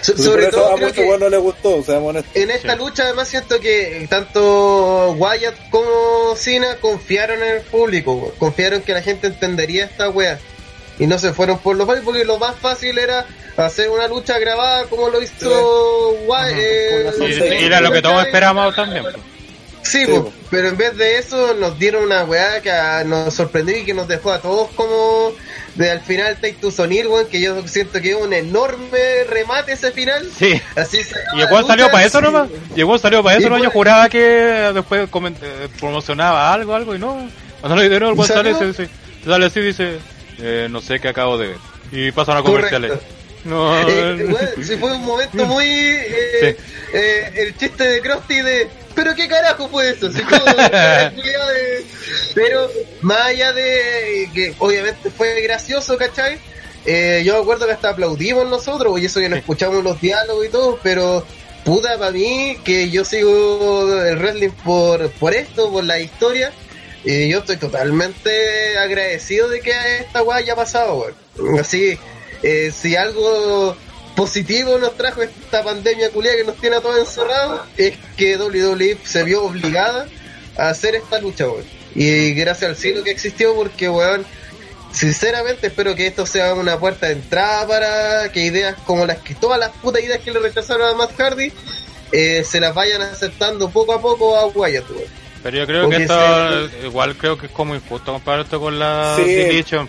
So- 0.01 0.13
Pero 0.13 0.23
sobre 0.23 0.41
por 0.45 0.49
eso 0.49 0.57
todo 0.61 0.65
a 0.71 0.75
creo 0.75 0.87
muchos 0.89 1.05
que 1.05 1.17
no 1.19 1.29
les 1.29 1.39
gustó, 1.39 1.83
seamos 1.83 2.09
honestos. 2.09 2.35
en 2.35 2.49
esta 2.49 2.73
Sí. 2.73 2.79
lucha 2.79 3.03
además 3.03 3.27
siento 3.27 3.59
que 3.59 4.07
tanto 4.09 5.11
Wyatt 5.11 5.69
como 5.69 6.35
Cena 6.35 6.75
confiaron 6.81 7.41
en 7.43 7.57
el 7.57 7.61
público, 7.61 8.33
confiaron 8.39 8.81
que 8.81 8.93
la 8.93 9.03
gente 9.03 9.27
entendería 9.27 9.85
esta 9.85 10.09
wea 10.09 10.39
y 10.99 11.07
no 11.07 11.17
se 11.19 11.33
fueron 11.33 11.59
por 11.59 11.75
lo 11.75 11.85
fácil 11.85 12.03
porque 12.03 12.23
lo 12.25 12.37
más 12.37 12.55
fácil 12.57 12.97
era 12.97 13.25
hacer 13.57 13.89
una 13.89 14.07
lucha 14.07 14.37
grabada 14.39 14.83
como 14.85 15.09
lo 15.09 15.21
hizo 15.21 16.11
Wyatt. 16.27 16.51
eh, 16.57 17.57
Y, 17.61 17.65
era 17.65 17.81
lo 17.81 17.91
que 17.91 18.01
todos 18.01 18.25
esperábamos 18.25 18.75
también. 18.75 19.03
pues. 19.03 19.15
Sí, 19.83 19.99
Sí, 20.03 20.05
po, 20.07 20.25
po. 20.25 20.33
pero 20.49 20.69
en 20.69 20.77
vez 20.77 20.97
de 20.97 21.19
eso 21.19 21.53
nos 21.53 21.77
dieron 21.77 22.03
una 22.03 22.23
weá 22.23 22.59
que 22.59 22.71
a- 22.71 23.03
nos 23.03 23.31
sorprendió 23.35 23.77
y 23.77 23.85
que 23.85 23.93
nos 23.93 24.07
dejó 24.07 24.31
a 24.31 24.39
todos 24.41 24.69
como 24.71 25.31
de 25.75 25.91
al 25.91 26.01
final 26.01 26.35
Take 26.37 26.53
to 26.59 26.71
Sonir, 26.71 27.07
weón, 27.07 27.27
que 27.27 27.39
yo 27.39 27.67
siento 27.67 28.01
que 28.01 28.11
es 28.11 28.15
un 28.17 28.33
enorme 28.33 29.25
remate 29.29 29.73
ese 29.73 29.91
final. 29.91 30.27
Sí. 30.35 30.59
Así 30.75 31.03
se 31.03 31.15
Y 31.35 31.41
igual 31.43 31.67
salió 31.67 31.91
para 31.91 32.03
eso 32.05 32.19
nomás. 32.19 32.49
Y 32.75 32.79
igual 32.79 32.99
salió 32.99 33.21
para 33.21 33.37
eso, 33.37 33.47
¿no? 33.49 33.61
Yo 33.61 33.69
juraba 33.69 34.09
que 34.09 34.17
después 34.73 35.07
eh, 35.07 35.67
promocionaba 35.79 36.51
algo, 36.51 36.73
algo, 36.73 36.95
y 36.95 36.99
no. 36.99 37.29
Cuando 37.61 37.75
lo 37.75 37.81
dieron, 37.87 38.09
el 38.09 38.15
¿Y 38.15 38.17
weón 38.19 38.27
sale, 38.27 38.53
salió? 38.53 38.73
se, 38.73 38.85
se- 38.87 38.89
sale 39.23 39.45
así 39.45 39.59
dice, 39.61 39.99
eh, 40.39 40.67
no 40.69 40.81
sé 40.81 40.99
qué 40.99 41.07
acabo 41.09 41.37
de 41.37 41.47
ver. 41.49 41.57
Y 41.91 42.11
pasan 42.11 42.37
a 42.37 42.41
comerciales. 42.43 42.91
Correcto. 42.91 43.15
No, 43.45 43.77
Eh, 43.87 44.25
sí 44.63 44.75
fue 44.77 44.91
un 44.93 45.05
momento 45.05 45.45
muy 45.45 45.65
eh, 45.67 46.57
eh, 46.93 47.31
el 47.35 47.55
chiste 47.55 47.83
de 47.87 48.01
Krusty 48.01 48.41
de 48.41 48.67
pero 48.95 49.13
qué 49.13 49.27
carajo 49.27 49.69
fue 49.69 49.91
eso 49.91 50.07
como, 50.09 50.45
culiao 51.15 51.47
de- 51.49 51.85
pero 52.33 52.67
más 53.01 53.21
allá 53.27 53.53
de 53.53 54.31
que 54.33 54.55
obviamente 54.57 55.11
fue 55.11 55.41
gracioso 55.41 55.95
¿cachai? 55.95 56.39
Eh, 56.87 57.21
yo 57.23 57.33
me 57.35 57.39
acuerdo 57.41 57.67
que 57.67 57.73
hasta 57.73 57.89
aplaudimos 57.91 58.47
nosotros 58.49 58.99
y 58.99 59.05
eso 59.05 59.19
que 59.19 59.29
no 59.29 59.35
escuchamos 59.35 59.83
los 59.83 60.01
diálogos 60.01 60.43
y 60.47 60.49
todo 60.49 60.79
pero 60.81 61.23
puta 61.63 61.99
para 61.99 62.09
mí 62.09 62.57
que 62.65 62.89
yo 62.89 63.05
sigo 63.05 63.93
el 64.05 64.17
wrestling 64.17 64.49
por, 64.63 65.07
por 65.11 65.35
esto 65.35 65.69
por 65.71 65.83
la 65.83 65.99
historia 65.99 66.51
y 67.05 67.29
yo 67.29 67.39
estoy 67.39 67.57
totalmente 67.57 68.77
agradecido 68.79 69.47
de 69.47 69.61
que 69.61 69.71
esta 69.99 70.23
weá 70.23 70.37
haya 70.37 70.55
pasado, 70.55 70.95
weón. 71.37 71.59
Así, 71.59 71.99
eh, 72.41 72.71
si 72.75 72.95
algo 72.95 73.77
positivo 74.15 74.79
nos 74.79 74.97
trajo 74.97 75.21
esta 75.21 75.63
pandemia 75.63 76.09
culia 76.09 76.35
que 76.35 76.43
nos 76.43 76.55
tiene 76.55 76.77
a 76.77 76.81
todos 76.81 76.97
encerrados, 76.97 77.61
es 77.77 77.95
que 78.17 78.37
WWE 78.37 78.97
se 79.03 79.23
vio 79.23 79.43
obligada 79.43 80.07
a 80.57 80.69
hacer 80.69 80.95
esta 80.95 81.19
lucha, 81.19 81.47
weón. 81.47 81.65
Y 81.93 82.33
gracias 82.33 82.71
al 82.71 82.75
cielo 82.75 83.03
que 83.03 83.11
existió, 83.11 83.53
porque, 83.53 83.87
weón, 83.87 84.25
sinceramente 84.91 85.67
espero 85.67 85.93
que 85.93 86.07
esto 86.07 86.25
sea 86.25 86.55
una 86.55 86.79
puerta 86.79 87.05
de 87.05 87.13
entrada 87.13 87.67
para 87.67 88.31
que 88.31 88.45
ideas 88.45 88.77
como 88.83 89.05
las 89.05 89.19
que 89.19 89.35
todas 89.35 89.59
las 89.59 89.69
putas 89.73 90.01
ideas 90.01 90.21
que 90.21 90.31
le 90.31 90.39
rechazaron 90.39 90.89
a 90.89 90.93
Matt 90.95 91.15
Hardy 91.19 91.53
eh, 92.11 92.43
se 92.43 92.59
las 92.59 92.73
vayan 92.73 93.03
aceptando 93.03 93.69
poco 93.69 93.93
a 93.93 94.01
poco 94.01 94.35
a 94.35 94.47
Wyatt, 94.47 94.89
weón. 94.89 95.24
Pero 95.45 95.57
yo 95.59 95.67
creo 95.67 95.83
Porque 95.83 95.97
que 95.97 96.03
esto, 96.05 96.87
igual 96.87 97.15
creo 97.17 97.37
que 97.37 97.45
es 97.45 97.51
como 97.51 97.75
injusto 97.75 98.11
comparar 98.13 98.41
esto 98.45 98.59
con 98.59 98.79
la 98.79 99.13
Sí, 99.15 99.21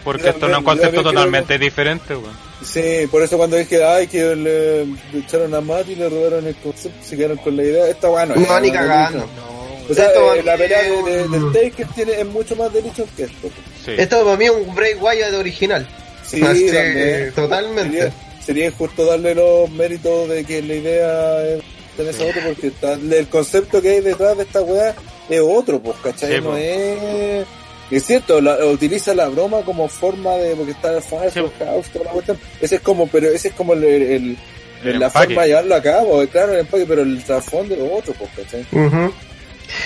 porque 0.05 0.29
esto 0.29 0.49
no 0.49 0.53
es 0.53 0.59
un 0.59 0.65
concepto 0.65 1.03
totalmente 1.03 1.59
diferente, 1.59 2.15
weón. 2.15 2.37
Sí, 2.63 3.07
por 3.11 3.23
eso 3.23 3.39
cuando 3.39 3.57
dije, 3.57 3.83
ay, 3.83 4.07
que 4.07 4.37
le, 4.37 4.85
le 4.85 5.19
echaron 5.19 5.55
a 5.55 5.63
Matt 5.63 5.89
y 5.89 5.95
le 5.95 6.11
robaron 6.11 6.47
el 6.47 6.55
concepto, 6.57 6.99
se 7.03 7.17
quedaron 7.17 7.39
con 7.39 7.57
la 7.57 7.63
idea, 7.63 7.89
esta 7.89 8.11
weá 8.11 8.27
no 8.27 8.35
es 8.35 8.47
No, 8.47 8.61
ni 8.61 8.71
cagando. 8.71 9.21
Deletion. 9.21 9.91
O 9.91 9.95
sea, 9.95 10.07
Esto 10.09 10.35
eh, 10.35 10.43
la 10.43 10.57
pelea 10.59 10.83
de, 10.83 11.03
de, 11.03 11.29
del 11.29 11.53
Taker 11.71 11.87
tiene, 11.95 12.21
es 12.21 12.27
mucho 12.27 12.55
más 12.57 12.71
Deletion 12.75 13.09
que 13.17 13.23
esto. 13.23 13.49
Sí. 13.83 13.93
Esto 13.97 14.25
para 14.27 14.37
mí 14.37 14.45
es 14.45 14.51
un 14.51 14.75
Bray 14.75 14.93
Wyatt 14.97 15.33
original. 15.33 15.89
Sí, 16.23 16.43
Así, 16.47 16.67
también. 16.67 17.33
totalmente. 17.35 17.97
Sería, 17.99 18.13
sería 18.45 18.67
injusto 18.67 19.07
darle 19.07 19.35
los 19.35 19.71
méritos 19.71 20.29
de 20.29 20.45
que 20.45 20.61
la 20.61 20.75
idea 20.75 21.47
es 21.47 21.63
tener 21.97 22.15
esa 22.15 22.25
otro 22.25 22.43
porque 22.49 22.67
está- 22.67 22.93
el 22.93 23.27
concepto 23.29 23.81
que 23.81 23.89
hay 23.89 24.01
detrás 24.03 24.37
de 24.37 24.43
esta 24.43 24.61
weá 24.61 24.95
es 25.29 25.41
otro, 25.41 25.81
pues, 25.81 25.97
¿cachai? 26.03 26.35
Sí, 26.37 26.41
no 26.41 26.51
pues. 26.51 26.63
es... 26.65 27.47
Es 27.89 28.05
cierto, 28.05 28.41
la- 28.41 28.65
utiliza 28.67 29.15
la 29.15 29.29
broma 29.29 29.61
como 29.61 29.87
forma 29.87 30.33
de, 30.35 30.57
porque 30.57 30.73
está 30.73 31.01
falso, 31.01 31.47
Sí. 31.47 31.65
house, 31.65 31.87
toda 31.93 32.07
la 32.07 32.11
cuestión. 32.11 32.37
Ese 32.61 32.77
es 32.77 32.81
como, 32.81 33.07
pero 33.07 33.29
ese 33.29 33.49
es 33.49 33.55
como 33.55 33.75
el, 33.75 33.85
el- 33.85 34.37
El 34.85 34.99
la 34.99 35.07
empaque. 35.07 35.27
forma 35.29 35.43
de 35.43 35.49
llevarlo 35.49 35.75
a 35.77 35.83
cabo, 35.83 36.27
claro, 36.27 36.53
el 36.55 36.59
empaque, 36.61 36.85
pero 36.87 37.03
el 37.03 37.23
trasfondo 37.23 37.75
es 37.77 37.81
otro, 37.93 38.13
pues, 38.15 38.31
¿cachai? 38.37 38.67
Ujú. 38.73 39.13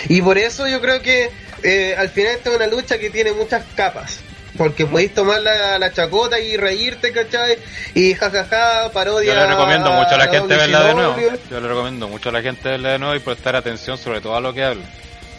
Y 0.08 0.22
por 0.22 0.38
eso 0.38 0.66
yo 0.66 0.80
creo 0.80 1.02
que 1.02 1.28
eh, 1.62 1.94
al 1.98 2.08
final 2.08 2.32
esta 2.36 2.48
es 2.50 2.56
una 2.56 2.66
lucha 2.68 2.96
que 2.98 3.10
tiene 3.10 3.32
muchas 3.32 3.64
capas. 3.74 4.20
Porque 4.56 4.84
podéis 4.86 5.14
tomar 5.14 5.40
la, 5.42 5.78
la 5.78 5.92
chacota 5.92 6.40
y 6.40 6.56
reírte, 6.56 7.12
¿cachai? 7.12 7.56
Y 7.94 8.14
jajaja, 8.14 8.90
parodia. 8.92 9.34
Yo 9.34 9.40
le 9.40 9.46
recomiendo 9.46 9.92
mucho 9.92 10.14
a 10.14 10.18
la 10.18 10.26
gente 10.28 10.56
verla 10.56 10.84
de 10.84 10.94
nuevo. 10.94 11.16
Yo 11.50 11.60
le 11.60 11.68
recomiendo 11.68 12.08
mucho 12.08 12.28
a 12.30 12.32
la 12.32 12.42
gente 12.42 12.68
verla 12.68 12.92
de 12.92 12.98
nuevo 12.98 13.14
y 13.14 13.20
prestar 13.20 13.56
atención 13.56 13.96
sobre 13.98 14.20
todo 14.22 14.34
a 14.36 14.40
lo 14.40 14.52
que 14.54 14.64
habla. 14.64 14.82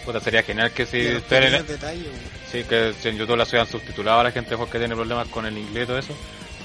Puta, 0.05 0.19
sería 0.19 0.43
genial 0.43 0.71
que 0.71 0.85
si 0.85 1.15
ustedes, 1.15 1.67
detalles, 1.67 2.07
sí, 2.51 2.63
que 2.63 2.93
si 2.99 3.09
en 3.09 3.17
YouTube 3.17 3.37
la 3.37 3.43
hubieran 3.43 3.67
subtitulado 3.67 4.21
a 4.21 4.23
la 4.23 4.31
gente 4.31 4.57
porque 4.57 4.79
tiene 4.79 4.95
problemas 4.95 5.27
con 5.27 5.45
el 5.45 5.57
inglés 5.57 5.83
y 5.83 5.87
todo 5.87 5.97
eso. 5.99 6.15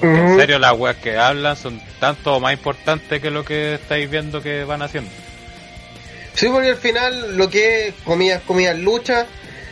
Porque 0.00 0.18
en 0.18 0.36
serio 0.36 0.58
las 0.58 0.72
weas 0.72 0.96
que 0.96 1.16
hablan 1.16 1.56
son 1.56 1.80
tanto 2.00 2.38
más 2.40 2.52
importantes 2.52 3.20
que 3.20 3.30
lo 3.30 3.44
que 3.44 3.74
estáis 3.74 4.10
viendo 4.10 4.42
que 4.42 4.64
van 4.64 4.82
haciendo. 4.82 5.10
Sí, 6.34 6.48
porque 6.48 6.70
al 6.70 6.76
final 6.76 7.36
lo 7.36 7.48
que 7.48 7.88
es 7.88 7.94
comillas, 8.04 8.42
comillas, 8.42 8.78
lucha 8.78 9.26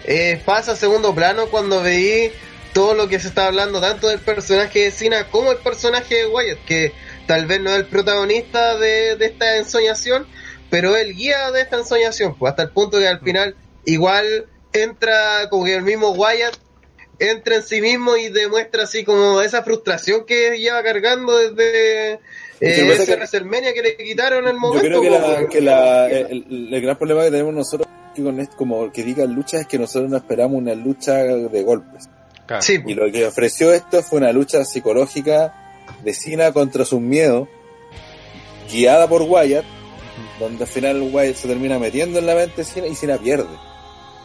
eh, 0.04 0.40
pasa 0.44 0.72
a 0.72 0.76
segundo 0.76 1.14
plano 1.14 1.46
cuando 1.46 1.82
veí 1.82 2.32
todo 2.72 2.94
lo 2.94 3.08
que 3.08 3.20
se 3.20 3.28
está 3.28 3.46
hablando 3.46 3.80
tanto 3.80 4.08
del 4.08 4.18
personaje 4.18 4.80
de 4.80 4.90
Cena 4.90 5.28
como 5.28 5.52
el 5.52 5.58
personaje 5.58 6.14
de 6.16 6.26
Wyatt, 6.26 6.64
que 6.66 6.92
tal 7.26 7.46
vez 7.46 7.60
no 7.60 7.70
es 7.70 7.76
el 7.76 7.86
protagonista 7.86 8.76
de, 8.76 9.16
de 9.16 9.26
esta 9.26 9.56
ensoñación, 9.58 10.26
pero 10.74 10.96
el 10.96 11.14
guía 11.14 11.50
de 11.52 11.60
esta 11.60 11.76
ensoñación, 11.78 12.34
pues 12.36 12.50
hasta 12.50 12.62
el 12.64 12.70
punto 12.70 12.98
que 12.98 13.06
al 13.06 13.20
final 13.20 13.54
igual 13.84 14.46
entra 14.72 15.48
como 15.50 15.64
que 15.64 15.74
el 15.76 15.82
mismo 15.82 16.10
Wyatt 16.10 16.56
entra 17.20 17.54
en 17.56 17.62
sí 17.62 17.80
mismo 17.80 18.16
y 18.16 18.28
demuestra 18.28 18.82
así 18.82 19.04
como 19.04 19.40
esa 19.40 19.62
frustración 19.62 20.24
que 20.26 20.58
lleva 20.58 20.82
cargando 20.82 21.36
desde 21.38 22.14
eh, 22.14 22.18
que- 22.60 23.14
WrestleMania 23.14 23.72
que 23.72 23.82
le 23.82 23.96
quitaron 23.96 24.46
el 24.48 24.54
Yo 24.54 24.58
momento. 24.58 24.84
creo 24.88 25.00
que, 25.00 25.08
pues, 25.10 25.20
la, 25.22 25.48
que 25.48 25.60
la, 25.60 26.08
el, 26.10 26.68
el 26.74 26.80
gran 26.82 26.98
problema 26.98 27.22
que 27.22 27.30
tenemos 27.30 27.54
nosotros 27.54 27.88
que 28.16 28.22
con 28.24 28.40
esto, 28.40 28.56
como 28.56 28.90
que 28.90 29.04
digan 29.04 29.32
lucha 29.32 29.58
es 29.60 29.66
que 29.68 29.78
nosotros 29.78 30.10
no 30.10 30.16
esperamos 30.16 30.58
una 30.58 30.74
lucha 30.74 31.14
de 31.22 31.62
golpes. 31.62 32.08
Claro. 32.46 32.62
Sí, 32.62 32.74
Y 32.74 32.78
pues. 32.78 32.96
lo 32.96 33.12
que 33.12 33.26
ofreció 33.26 33.72
esto 33.72 34.02
fue 34.02 34.18
una 34.18 34.32
lucha 34.32 34.64
psicológica 34.64 35.54
de 36.02 36.14
Cena 36.14 36.52
contra 36.52 36.84
sus 36.84 37.00
miedos, 37.00 37.48
guiada 38.72 39.08
por 39.08 39.22
Wyatt, 39.22 39.64
donde 40.40 40.64
al 40.64 40.68
final 40.70 41.02
Wyatt 41.02 41.36
se 41.36 41.48
termina 41.48 41.78
metiendo 41.78 42.18
en 42.18 42.26
la 42.26 42.34
mente 42.34 42.56
de 42.58 42.64
Cena 42.64 42.86
y 42.86 42.94
Cena 42.94 43.16
pierde. 43.18 43.48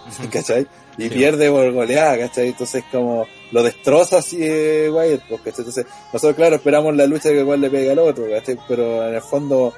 ¿Cachai? 0.32 0.68
Y 0.98 1.04
Sí. 1.04 1.10
pierde 1.10 1.50
por 1.50 1.72
goleada, 1.72 2.18
¿cachai? 2.18 2.48
Entonces 2.50 2.84
como 2.92 3.26
lo 3.52 3.64
destroza 3.64 4.18
así 4.18 4.38
eh, 4.42 4.90
Wyatt, 4.92 5.22
pues, 5.30 5.42
¿cachai? 5.42 5.60
Entonces 5.60 5.86
nosotros 6.12 6.36
claro 6.36 6.56
esperamos 6.58 6.96
la 6.96 7.06
lucha 7.08 7.30
que 7.30 7.40
igual 7.40 7.62
le 7.62 7.70
pega 7.70 7.92
al 7.94 8.00
otro, 8.00 8.26
¿cachai? 8.30 8.58
Pero 8.68 9.08
en 9.08 9.16
el 9.16 9.22
fondo, 9.22 9.74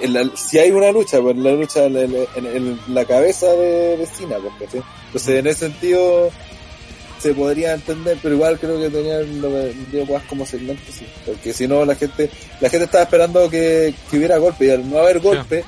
en 0.00 0.12
la- 0.14 0.30
si 0.36 0.58
hay 0.58 0.70
una 0.70 0.90
lucha, 0.92 1.20
pues 1.20 1.36
la 1.36 1.52
lucha 1.52 1.84
en, 1.86 1.96
en- 1.96 2.16
en- 2.36 2.46
en 2.56 2.80
la 2.94 3.04
cabeza 3.04 3.46
de, 3.52 3.96
de 3.98 4.06
Cena, 4.06 4.36
pues, 4.40 4.54
¿cachai? 4.60 4.82
Entonces 5.06 5.38
en 5.38 5.46
ese 5.48 5.58
sentido 5.68 6.30
se 7.18 7.34
podría 7.34 7.74
entender, 7.74 8.18
pero 8.22 8.34
igual 8.34 8.58
creo 8.58 8.78
que 8.80 8.90
tenían 8.90 9.40
lo 9.40 9.48
que 9.50 9.74
digo, 9.92 10.06
pues, 10.06 10.22
como 10.24 10.46
segmento, 10.46 10.82
sí. 10.92 11.06
Porque 11.26 11.52
si 11.52 11.66
no, 11.66 11.84
la 11.84 11.94
gente 11.94 12.30
la 12.60 12.68
gente 12.68 12.84
estaba 12.84 13.04
esperando 13.04 13.48
que, 13.50 13.94
que 14.10 14.18
hubiera 14.18 14.38
golpe, 14.38 14.66
y 14.66 14.70
al 14.70 14.88
no 14.88 14.98
haber 14.98 15.20
golpe, 15.20 15.64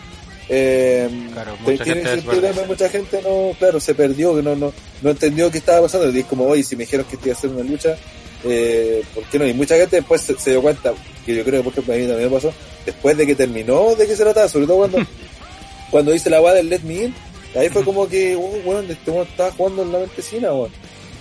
eh, 0.53 1.09
Claro, 1.33 1.57
mucha 1.61 1.85
tiene 1.85 2.05
gente 2.05 2.41
que 2.41 2.67
mucha 2.67 2.89
gente 2.89 3.23
no, 3.23 3.55
claro, 3.57 3.79
se 3.79 3.95
perdió, 3.95 4.35
que 4.35 4.43
no, 4.43 4.57
no, 4.57 4.73
no 5.01 5.11
entendió 5.11 5.49
qué 5.49 5.59
estaba 5.59 5.83
pasando. 5.83 6.11
Y 6.11 6.19
es 6.19 6.27
como, 6.27 6.45
oye, 6.47 6.65
si 6.65 6.75
me 6.75 6.85
dijeron 6.85 7.07
que 7.07 7.31
a 7.31 7.33
hacer 7.33 7.51
una 7.51 7.63
lucha, 7.63 7.97
eh, 8.45 9.05
¿por 9.15 9.23
qué 9.25 9.39
no? 9.39 9.47
Y 9.47 9.55
mucha 9.55 9.77
gente 9.77 9.97
después 9.97 10.21
se, 10.23 10.37
se 10.39 10.51
dio 10.51 10.61
cuenta, 10.61 10.93
que 11.25 11.37
yo 11.37 11.45
creo 11.45 11.61
que 11.61 11.65
por 11.65 11.73
ejemplo 11.73 11.95
a 11.95 11.97
mí 11.97 12.07
también 12.07 12.31
me 12.31 12.35
pasó, 12.35 12.53
después 12.85 13.17
de 13.17 13.27
que 13.27 13.37
terminó 13.37 13.95
de 13.95 14.09
qué 14.09 14.17
se 14.17 14.25
trataba, 14.25 14.49
sobre 14.49 14.67
todo 14.67 14.79
cuando, 14.79 14.99
cuando 15.93 16.15
hice 16.15 16.29
la 16.31 16.41
guada 16.41 16.57
del 16.57 16.69
Let 16.69 16.81
Me 16.81 17.05
In, 17.05 17.15
ahí 17.55 17.69
fue 17.69 17.85
como 17.85 18.09
que, 18.09 18.35
oh, 18.35 18.61
weón, 18.65 18.91
este 18.91 19.11
weón 19.11 19.29
estaba 19.29 19.53
jugando 19.53 19.83
en 19.83 19.93
la 19.93 19.99
mentecina. 20.01 20.51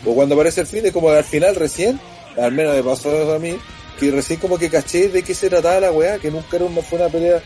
O 0.05 0.15
cuando 0.15 0.35
aparece 0.35 0.61
el 0.61 0.67
fin, 0.67 0.85
es 0.85 0.91
como 0.91 1.09
al 1.09 1.23
final 1.23 1.55
recién, 1.55 1.99
al 2.37 2.51
menos 2.51 2.75
me 2.75 2.83
pasó 2.83 3.33
a 3.33 3.39
mí, 3.39 3.57
que 3.99 4.11
recién 4.11 4.39
como 4.39 4.57
que 4.57 4.69
caché 4.69 5.09
de 5.09 5.23
qué 5.23 5.33
se 5.35 5.49
trataba 5.49 5.79
la 5.81 5.91
weá, 5.91 6.17
que 6.19 6.31
nunca 6.31 6.55
era 6.55 6.65
una, 6.65 6.81
fue 6.81 6.99
una 6.99 7.09
pelea. 7.09 7.41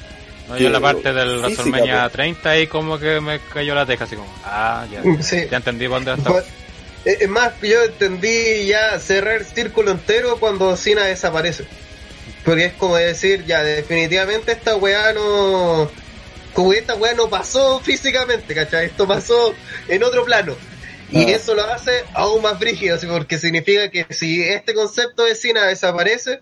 No, 0.50 0.58
yo 0.58 0.68
en 0.68 0.74
la 0.74 0.80
parte 0.82 1.14
del 1.14 1.38
WrestleMania 1.40 2.02
pues. 2.02 2.12
30 2.14 2.50
ahí 2.50 2.68
como 2.68 3.00
que 3.00 3.20
me 3.22 3.40
cayó 3.54 3.74
la 3.74 3.86
teja 3.86 4.04
así 4.04 4.16
como, 4.16 4.28
ah, 4.46 4.86
ya, 4.92 5.02
Sí. 5.24 5.44
ya 5.50 5.58
entendí 5.58 5.88
por 5.88 6.04
dónde 6.04 6.22
Pues, 6.30 6.44
estaba. 6.46 6.60
eh, 7.06 7.18
Es 7.22 7.30
más, 7.30 7.54
yo 7.62 7.82
entendí 7.84 8.68
ya 8.68 9.00
cerrar 9.00 9.36
el 9.38 9.46
círculo 9.46 9.92
entero 9.92 10.38
cuando 10.40 10.76
Cena 10.76 11.04
desaparece. 11.06 11.64
Porque 12.46 12.66
es 12.66 12.74
como 12.74 12.98
decir, 12.98 13.46
ya, 13.46 13.64
definitivamente 13.64 14.52
esta 14.52 14.76
weá 14.76 15.14
no. 15.14 15.90
Como 16.54 16.72
que 16.72 16.80
esta 16.80 16.94
weá 16.96 17.14
no 17.14 17.30
pasó 17.30 17.80
físicamente, 17.80 18.54
¿cachai? 18.54 18.88
Esto 18.88 19.08
pasó 19.08 19.54
en 19.88 20.04
otro 20.04 20.24
plano. 20.26 20.54
Y 21.12 21.24
Ah. 21.26 21.36
eso 21.36 21.54
lo 21.54 21.64
hace 21.66 22.04
aún 22.14 22.42
más 22.42 22.60
brígido, 22.60 22.96
así, 22.96 23.06
porque 23.06 23.38
significa 23.38 23.90
que 23.90 24.06
si 24.10 24.42
este 24.44 24.74
concepto 24.74 25.24
de 25.26 25.36
Cena 25.36 25.66
desaparece, 25.66 26.40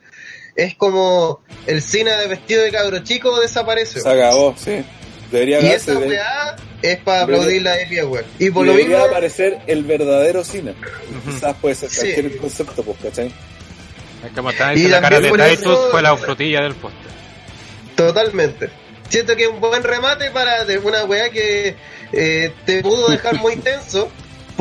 es 0.55 0.75
como 0.75 1.41
el 1.67 1.81
Cena 1.81 2.15
de 2.17 2.27
vestido 2.27 2.63
de 2.63 2.71
cabro 2.71 2.99
chico 2.99 3.39
desaparece. 3.39 3.99
Se 3.99 4.09
acabó, 4.09 4.55
sí. 4.57 4.83
Debería 5.31 5.61
Y 5.61 5.67
esa 5.67 5.93
de- 5.93 6.07
weá 6.07 6.55
es 6.81 6.97
para 6.97 7.21
aplaudir 7.21 7.61
la 7.61 7.73
de 7.75 7.85
Power. 8.01 8.25
Y 8.37 8.49
por 8.49 8.65
lo 8.65 8.71
debería 8.73 8.97
mismo. 8.97 9.09
aparecer 9.11 9.59
el 9.67 9.83
verdadero 9.85 10.43
cine. 10.43 10.75
Quizás 11.25 11.55
puede 11.61 11.75
ser 11.75 11.89
Sí. 11.89 11.97
cualquier 12.13 12.37
concepto, 12.37 12.83
pues, 12.83 12.97
¿cachai? 13.01 13.27
Es 13.27 13.33
Y 14.23 14.33
diciendo 14.75 14.89
la 14.89 15.01
cara 15.01 15.19
de 15.19 15.31
Titus 15.31 15.61
eso- 15.61 15.87
fue 15.91 16.01
la 16.01 16.15
frutilla 16.17 16.61
del 16.61 16.75
postre. 16.75 17.09
Totalmente. 17.95 18.69
Siento 19.09 19.35
que 19.35 19.43
es 19.43 19.49
un 19.49 19.59
buen 19.59 19.83
remate 19.83 20.31
para 20.31 20.63
de 20.65 20.77
una 20.77 21.03
weá 21.05 21.29
que 21.29 21.75
eh, 22.13 22.53
te 22.65 22.81
pudo 22.81 23.09
dejar 23.09 23.35
muy 23.35 23.55
tenso. 23.57 24.09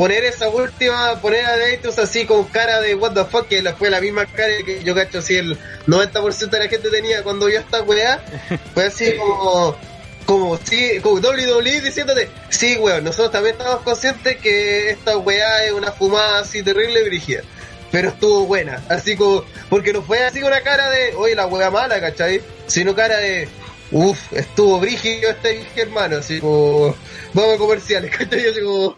Poner 0.01 0.25
esa 0.25 0.49
última, 0.49 1.21
poner 1.21 1.45
a 1.45 1.59
Deitus 1.59 1.99
así 1.99 2.25
con 2.25 2.45
cara 2.45 2.81
de 2.81 2.95
what 2.95 3.13
the 3.13 3.23
fuck, 3.27 3.47
que 3.47 3.63
fue 3.75 3.91
la 3.91 4.01
misma 4.01 4.25
cara 4.25 4.51
que 4.65 4.83
yo 4.83 4.95
cacho 4.95 5.21
si 5.21 5.37
el 5.37 5.59
90% 5.87 6.49
de 6.49 6.59
la 6.59 6.69
gente 6.69 6.89
tenía 6.89 7.23
cuando 7.23 7.45
vio 7.45 7.61
esta 7.61 7.83
weá. 7.83 8.19
Fue 8.73 8.87
así 8.87 9.15
como, 9.19 9.77
como, 10.25 10.57
sí, 10.65 11.01
como 11.03 11.17
WWE 11.17 11.83
diciéndote, 11.83 12.31
sí 12.49 12.79
weón, 12.79 13.05
nosotros 13.05 13.31
también 13.31 13.57
estamos 13.57 13.83
conscientes 13.83 14.39
que 14.39 14.89
esta 14.89 15.19
weá 15.19 15.67
es 15.67 15.73
una 15.73 15.93
fumada 15.93 16.39
así 16.39 16.63
terrible 16.63 17.03
y 17.03 17.05
brígida. 17.05 17.43
Pero 17.93 18.09
estuvo 18.09 18.47
buena, 18.47 18.83
así 18.89 19.17
como, 19.17 19.45
porque 19.69 19.93
no 19.93 20.01
fue 20.01 20.25
así 20.25 20.43
una 20.43 20.63
cara 20.63 20.89
de, 20.89 21.15
oye, 21.15 21.35
la 21.35 21.47
weá 21.47 21.71
mala, 21.71 22.01
¿cachai? 22.01 22.41
Sino 22.67 22.95
cara 22.95 23.19
de, 23.19 23.47
uff, 23.91 24.33
estuvo 24.33 24.81
brígido 24.81 25.29
este 25.29 25.63
hermano, 25.77 26.17
así 26.17 26.41
como, 26.41 26.97
vamos 27.35 27.55
a 27.57 27.59
comerciales, 27.59 28.11
¿cachai? 28.17 28.49
Así 28.49 28.63
como, 28.63 28.97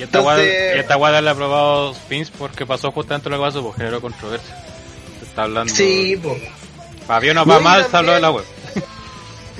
Y 0.00 0.04
esta 0.04 0.18
Entonces- 0.20 0.96
guada, 0.96 1.20
le 1.20 1.28
ha 1.30 1.34
probado 1.34 1.94
Spins 1.94 2.30
porque 2.30 2.64
pasó 2.64 2.90
justamente 2.90 3.28
lo 3.28 3.36
que 3.36 3.42
pasó, 3.42 3.62
pues 3.62 3.76
generó 3.76 4.00
controversia. 4.00 4.56
Se 5.18 5.26
está 5.26 5.42
hablando. 5.42 5.74
sí, 5.74 6.16
po. 6.16 6.34
Para 7.06 7.20
bien 7.20 7.36
o 7.36 7.44
para 7.44 7.60
mal, 7.60 7.86
se 7.90 7.96
habló 7.96 8.12
de 8.14 8.20
la 8.20 8.30
web. 8.30 8.44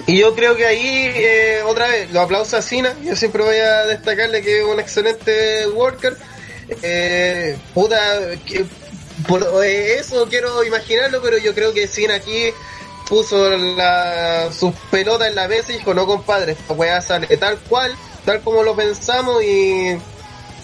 Y 0.06 0.18
yo 0.18 0.34
creo 0.34 0.56
que 0.56 0.64
ahí, 0.64 1.10
eh, 1.14 1.60
otra 1.66 1.88
vez, 1.88 2.10
los 2.10 2.24
aplausos 2.24 2.54
a 2.54 2.62
Cena. 2.62 2.94
Yo 3.02 3.14
siempre 3.16 3.42
voy 3.42 3.56
a 3.56 3.84
destacarle 3.84 4.40
que 4.40 4.60
es 4.60 4.64
un 4.64 4.80
excelente 4.80 5.66
worker. 5.68 6.16
Eh, 6.82 7.58
puta, 7.74 7.98
que- 8.46 8.64
por 9.28 9.42
eh, 9.62 9.96
eso 9.98 10.26
quiero 10.30 10.64
imaginarlo, 10.64 11.20
pero 11.20 11.36
yo 11.36 11.54
creo 11.54 11.74
que 11.74 11.86
Cena 11.86 12.14
aquí 12.14 12.46
puso 13.06 13.50
la, 13.58 14.48
sus 14.58 14.72
pelotas 14.90 15.28
en 15.28 15.34
la 15.34 15.48
mesa 15.48 15.72
y 15.72 15.76
dijo, 15.78 15.92
no 15.92 16.06
compadre, 16.06 16.52
esta 16.52 16.72
weá 16.72 17.02
sale 17.02 17.26
tal 17.36 17.58
cual, 17.68 17.92
tal 18.24 18.40
como 18.40 18.62
lo 18.62 18.74
pensamos 18.74 19.42
y 19.42 19.98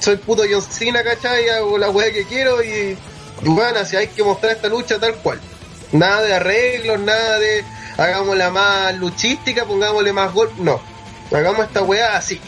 soy 0.01 0.17
puto 0.17 0.43
John 0.51 0.63
Cena, 0.63 1.03
¿cachai? 1.03 1.49
Hago 1.49 1.79
la 1.79 1.91
weá 1.91 2.13
que 2.13 2.25
quiero 2.25 2.63
y, 2.63 2.97
y 3.43 3.49
bueno, 3.49 3.85
si 3.85 3.97
hay 3.97 4.09
que 4.09 4.23
mostrar 4.23 4.53
esta 4.53 4.69
lucha 4.69 4.99
tal 4.99 5.15
cual. 5.17 5.41
Nada 5.93 6.23
de 6.23 6.35
arreglos, 6.35 6.99
nada 7.01 7.39
de 7.39 7.65
hagámosla 7.97 8.51
más 8.51 8.95
luchística, 8.97 9.65
pongámosle 9.65 10.13
más 10.13 10.33
gol, 10.33 10.51
no. 10.59 10.81
Hagamos 11.33 11.67
esta 11.67 11.83
weá 11.83 12.17
así. 12.17 12.41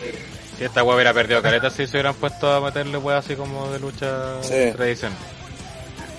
Si 0.58 0.64
esta 0.64 0.82
weá 0.82 0.94
hubiera 0.96 1.14
perdido 1.14 1.40
caleta, 1.42 1.70
si 1.70 1.86
se 1.86 1.92
hubieran 1.92 2.14
puesto 2.14 2.52
a 2.52 2.60
meterle 2.60 2.98
weá 2.98 3.18
así 3.18 3.34
como 3.36 3.68
de 3.70 3.78
lucha 3.78 4.42
Sí. 4.42 4.72
tradicional. 4.76 5.18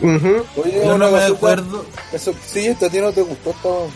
Ujú. 0.02 0.46
Oye, 0.56 0.74
Yo 0.86 0.96
una 0.96 1.06
no 1.06 1.12
me 1.12 1.24
acuerdo. 1.26 1.86
Eso, 2.14 2.34
sí, 2.46 2.68
esto 2.68 2.86
a 2.86 2.90
ti 2.90 3.00
no 3.00 3.12
te 3.12 3.22
gustó 3.22 3.50
esto. 3.52 3.90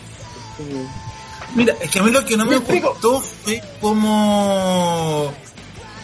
Mira, 1.55 1.73
es 1.79 1.89
que 1.89 1.99
a 1.99 2.03
mí 2.03 2.11
lo 2.11 2.25
que 2.25 2.35
no 2.35 2.45
me, 2.45 2.59
Me 2.59 2.79
gustó 2.81 3.21
fue 3.21 3.61
como 3.79 5.31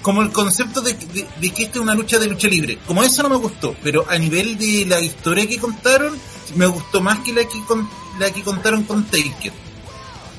como 0.02 0.22
el 0.22 0.32
concepto 0.32 0.82
de, 0.82 0.94
de- 0.94 1.28
de 1.40 1.50
que 1.52 1.64
esta 1.64 1.76
es 1.80 1.82
una 1.82 1.95
lucha 1.95 2.18
de 2.19 2.28
lucha 2.28 2.48
libre. 2.48 2.78
Como 2.88 3.03
eso 3.03 3.22
no 3.24 3.30
me 3.30 3.36
gustó, 3.38 3.76
pero 3.84 4.06
a 4.10 4.18
nivel 4.18 4.58
de 4.58 4.86
la 4.88 5.00
historia 5.02 5.48
que 5.48 5.58
contaron, 5.58 6.18
me 6.56 6.66
gustó 6.66 7.02
más 7.02 7.19
que 7.19 7.34
la 7.34 7.44
que, 7.45 7.64
con, 7.66 7.88
la 8.19 8.32
que 8.32 8.42
contaron 8.44 8.84
con 8.84 9.03
Taker. 9.06 9.52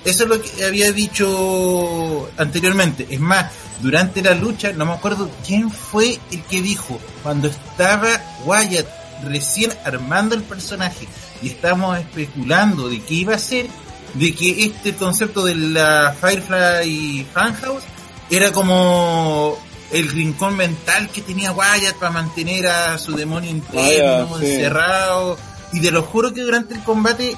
Eso 0.05 0.23
es 0.25 0.29
lo 0.31 0.41
que 0.41 0.65
había 0.65 0.93
dicho 0.93 2.31
anteriormente. 2.39 3.07
Es 3.11 3.21
más, 3.21 3.53
durante 3.83 4.23
la 4.23 4.35
lucha, 4.35 4.73
no 4.73 4.87
me 4.87 4.93
acuerdo 4.93 5.31
quién 5.47 5.71
fue 5.71 6.19
el 6.31 6.43
que 6.45 6.63
dijo, 6.63 6.99
cuando 7.23 7.49
estaba 7.49 8.09
Wyatt 8.45 8.87
recién 9.25 9.73
armando 9.85 10.35
el 10.35 10.43
personaje 10.43 11.07
y 11.43 11.49
estábamos 11.49 11.99
especulando 11.99 12.89
de 12.89 13.03
qué 13.03 13.15
iba 13.15 13.35
a 13.35 13.39
ser, 13.39 13.67
de 14.15 14.35
que 14.35 14.65
este 14.65 14.95
concepto 14.95 15.45
de 15.45 15.55
la 15.55 16.17
Firefly 16.19 17.27
Funhouse 17.35 17.85
era 18.31 18.52
como 18.52 19.59
el 19.91 20.09
rincón 20.09 20.57
mental 20.57 21.09
que 21.10 21.20
tenía 21.20 21.52
Wyatt 21.52 21.97
para 21.97 22.12
mantener 22.12 22.67
a 22.68 22.97
su 22.99 23.17
demonio 23.17 23.50
interno 23.50 24.28
Ah, 24.34 24.39
sí. 24.41 24.47
encerrado. 24.47 25.36
Y 25.73 25.81
te 25.81 25.91
lo 25.91 26.02
juro 26.02 26.33
que 26.33 26.42
durante 26.42 26.75
el 26.75 26.83
combate 26.83 27.36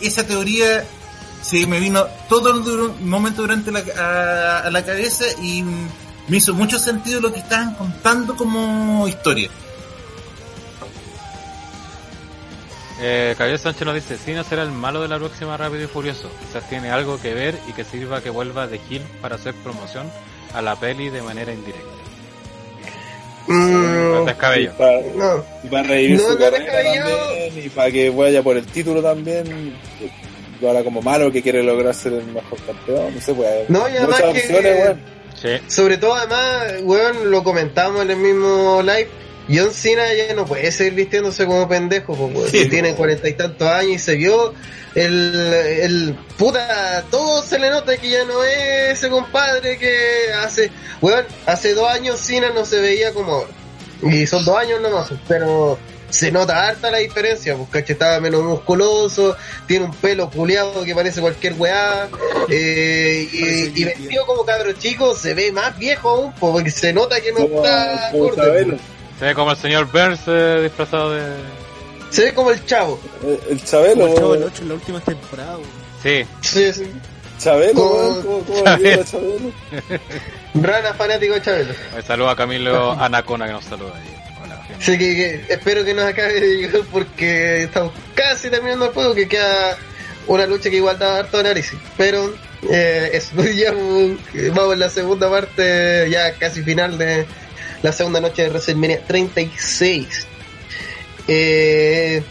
esa 0.00 0.26
teoría 0.26 0.84
se 1.42 1.66
me 1.66 1.78
vino 1.80 2.06
todo 2.28 2.50
el 2.56 2.64
duro- 2.64 2.94
momento 3.00 3.42
durante 3.42 3.70
la, 3.70 3.82
a, 3.98 4.58
a 4.66 4.70
la 4.70 4.84
cabeza 4.84 5.24
y 5.42 5.62
me 5.62 6.36
hizo 6.38 6.54
mucho 6.54 6.78
sentido 6.78 7.20
lo 7.20 7.32
que 7.32 7.40
estaban 7.40 7.74
contando 7.74 8.34
como 8.36 9.06
historia. 9.06 9.50
Eh, 13.06 13.34
Javier 13.36 13.58
Sánchez 13.58 13.84
nos 13.84 13.94
dice, 13.96 14.16
Cena 14.16 14.42
será 14.44 14.62
el 14.62 14.70
malo 14.70 15.02
de 15.02 15.08
la 15.08 15.18
próxima 15.18 15.58
Rápido 15.58 15.84
y 15.84 15.86
Furioso. 15.86 16.30
Quizás 16.40 16.66
tiene 16.70 16.88
algo 16.90 17.20
que 17.20 17.34
ver 17.34 17.54
y 17.68 17.72
que 17.72 17.84
sirva 17.84 18.22
que 18.22 18.30
vuelva 18.30 18.66
de 18.66 18.80
Hill 18.88 19.02
para 19.20 19.34
hacer 19.34 19.52
promoción 19.56 20.10
a 20.54 20.62
la 20.62 20.74
peli 20.76 21.10
de 21.10 21.20
manera 21.20 21.52
indirecta. 21.52 21.86
Mm. 23.46 24.26
Y 24.26 24.68
para, 24.68 25.00
no. 25.14 25.44
y 25.62 25.68
para 25.68 25.82
revivir 25.82 26.16
No, 26.16 26.22
su 26.28 26.32
no 26.32 26.38
carrera 26.38 26.72
también, 26.72 27.66
y 27.66 27.68
para 27.68 27.90
que 27.90 28.08
vaya 28.08 28.42
por 28.42 28.56
el 28.56 28.64
título 28.66 29.02
también. 29.02 29.74
Ahora 30.62 30.82
como 30.82 31.02
malo 31.02 31.30
que 31.30 31.42
quiere 31.42 31.62
lograr 31.62 31.94
ser 31.94 32.14
el 32.14 32.24
mejor 32.26 32.58
campeón, 32.64 33.14
no 33.14 33.20
sé, 33.20 33.34
pues. 33.34 33.68
No, 33.68 33.86
y 33.86 33.92
además 33.98 34.20
muchas 34.24 34.32
que- 34.32 34.38
opciones, 34.40 34.82
weón. 34.82 35.00
Sí. 35.42 35.48
Sobre 35.68 35.98
todo, 35.98 36.14
además, 36.14 36.74
weón, 36.84 37.30
lo 37.30 37.44
comentamos 37.44 38.00
en 38.02 38.12
el 38.12 38.16
mismo 38.16 38.80
live. 38.80 39.08
John 39.48 39.72
Cena 39.72 40.02
ya 40.14 40.34
no 40.34 40.46
puede 40.46 40.70
seguir 40.72 40.94
vistiéndose 40.94 41.46
como 41.46 41.68
pendejo. 41.68 42.14
Sí, 42.50 42.64
no. 42.64 42.70
tiene 42.70 42.94
cuarenta 42.94 43.28
y 43.28 43.34
tantos 43.34 43.68
años 43.68 43.92
y 43.92 43.98
se 43.98 44.14
vio 44.16 44.54
el, 44.94 45.34
el 45.34 46.18
puta, 46.38 47.04
todo 47.10 47.42
se 47.42 47.58
le 47.58 47.70
nota 47.70 47.96
que 47.96 48.10
ya 48.10 48.24
no 48.24 48.42
es 48.44 48.98
ese 48.98 49.08
compadre 49.08 49.78
que 49.78 50.32
hace, 50.42 50.70
weón, 51.00 51.24
hace 51.46 51.74
dos 51.74 51.88
años 51.90 52.20
Cena 52.20 52.50
no 52.54 52.64
se 52.64 52.80
veía 52.80 53.12
como 53.12 53.32
ahora. 53.32 53.50
Y 54.02 54.26
son 54.26 54.44
dos 54.44 54.56
años 54.58 54.80
nomás, 54.80 55.12
pero 55.26 55.78
se 56.10 56.30
nota 56.30 56.68
harta 56.68 56.90
la 56.90 56.98
diferencia, 56.98 57.56
porque 57.56 57.92
estaba 57.92 58.20
menos 58.20 58.42
musculoso, 58.44 59.36
tiene 59.66 59.86
un 59.86 59.94
pelo 59.94 60.30
culeado 60.30 60.84
que 60.84 60.94
parece 60.94 61.20
cualquier 61.20 61.54
weá, 61.54 62.08
eh, 62.48 63.28
y, 63.32 63.80
y 63.80 63.84
vestido 63.84 64.24
como 64.26 64.44
cabro 64.44 64.72
chico 64.74 65.16
se 65.16 65.34
ve 65.34 65.50
más 65.50 65.76
viejo 65.76 66.10
aún, 66.10 66.32
po, 66.34 66.52
porque 66.52 66.70
se 66.70 66.92
nota 66.92 67.20
que 67.20 67.32
no 67.32 67.40
está 67.40 68.12
Chabelo. 68.36 68.78
Se 69.24 69.28
ve 69.28 69.34
como 69.34 69.52
el 69.52 69.56
señor 69.56 69.90
Burns 69.90 70.20
eh, 70.26 70.60
disfrazado 70.64 71.12
de... 71.12 71.22
se 72.10 72.24
ve 72.24 72.34
como 72.34 72.50
el 72.50 72.62
chavo. 72.66 73.00
El, 73.22 73.40
el 73.52 73.64
Chabelo, 73.64 73.94
Como 73.94 74.06
el 74.08 74.14
Chavo 74.18 74.32
del 74.34 74.42
8 74.42 74.62
en 74.62 74.68
la 74.68 74.74
última 74.74 75.00
temporada. 75.00 75.56
Sí, 76.02 76.26
Sí, 76.42 76.72
sí. 76.74 76.92
Chabelo. 77.38 77.72
¿Cómo, 77.72 78.40
cómo 78.44 78.68
a 78.68 78.76
Chabelo? 78.76 79.50
Rana 80.56 80.92
fanático 80.92 81.32
de 81.32 81.40
Chabelo. 81.40 81.72
Eh, 81.72 82.02
saludo 82.06 82.28
a 82.28 82.36
Camilo 82.36 82.90
Anacona 82.92 83.46
que 83.46 83.52
nos 83.52 83.64
saluda 83.64 83.94
ahí. 83.94 84.14
Así 84.78 84.98
que, 84.98 84.98
que 84.98 85.44
espero 85.54 85.86
que 85.86 85.94
nos 85.94 86.04
acabe 86.04 86.34
de 86.40 86.56
llegar 86.58 86.82
porque 86.92 87.62
estamos 87.62 87.94
casi 88.14 88.50
terminando 88.50 88.84
el 88.84 88.92
juego, 88.92 89.14
que 89.14 89.26
queda 89.26 89.78
una 90.26 90.44
lucha 90.44 90.68
que 90.68 90.76
igual 90.76 90.98
da 90.98 91.20
harto 91.20 91.38
análisis. 91.38 91.78
Pero 91.96 92.34
eh, 92.70 93.08
eso, 93.14 93.42
ya 93.42 93.70
eh, 93.70 94.50
vamos 94.54 94.74
en 94.74 94.80
la 94.80 94.90
segunda 94.90 95.30
parte, 95.30 96.10
ya 96.10 96.34
casi 96.34 96.62
final 96.62 96.98
de 96.98 97.24
la 97.84 97.92
segunda 97.92 98.18
noche 98.20 98.42
de 98.42 98.48
WrestleMania 98.48 99.04
36. 99.06 100.26
Eh, 101.28 102.22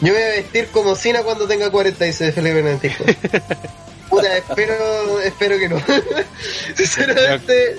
yo 0.00 0.12
me 0.12 0.12
voy 0.12 0.22
a 0.22 0.26
vestir 0.34 0.66
como 0.72 0.94
Cena 0.94 1.22
cuando 1.22 1.46
tenga 1.46 1.70
46, 1.70 2.34
Felipe 2.34 2.62
94. 2.62 3.14
Puta, 4.10 4.36
espero, 4.36 5.20
espero 5.20 5.58
que 5.58 5.68
no. 5.68 5.82
Sinceramente, 6.76 7.78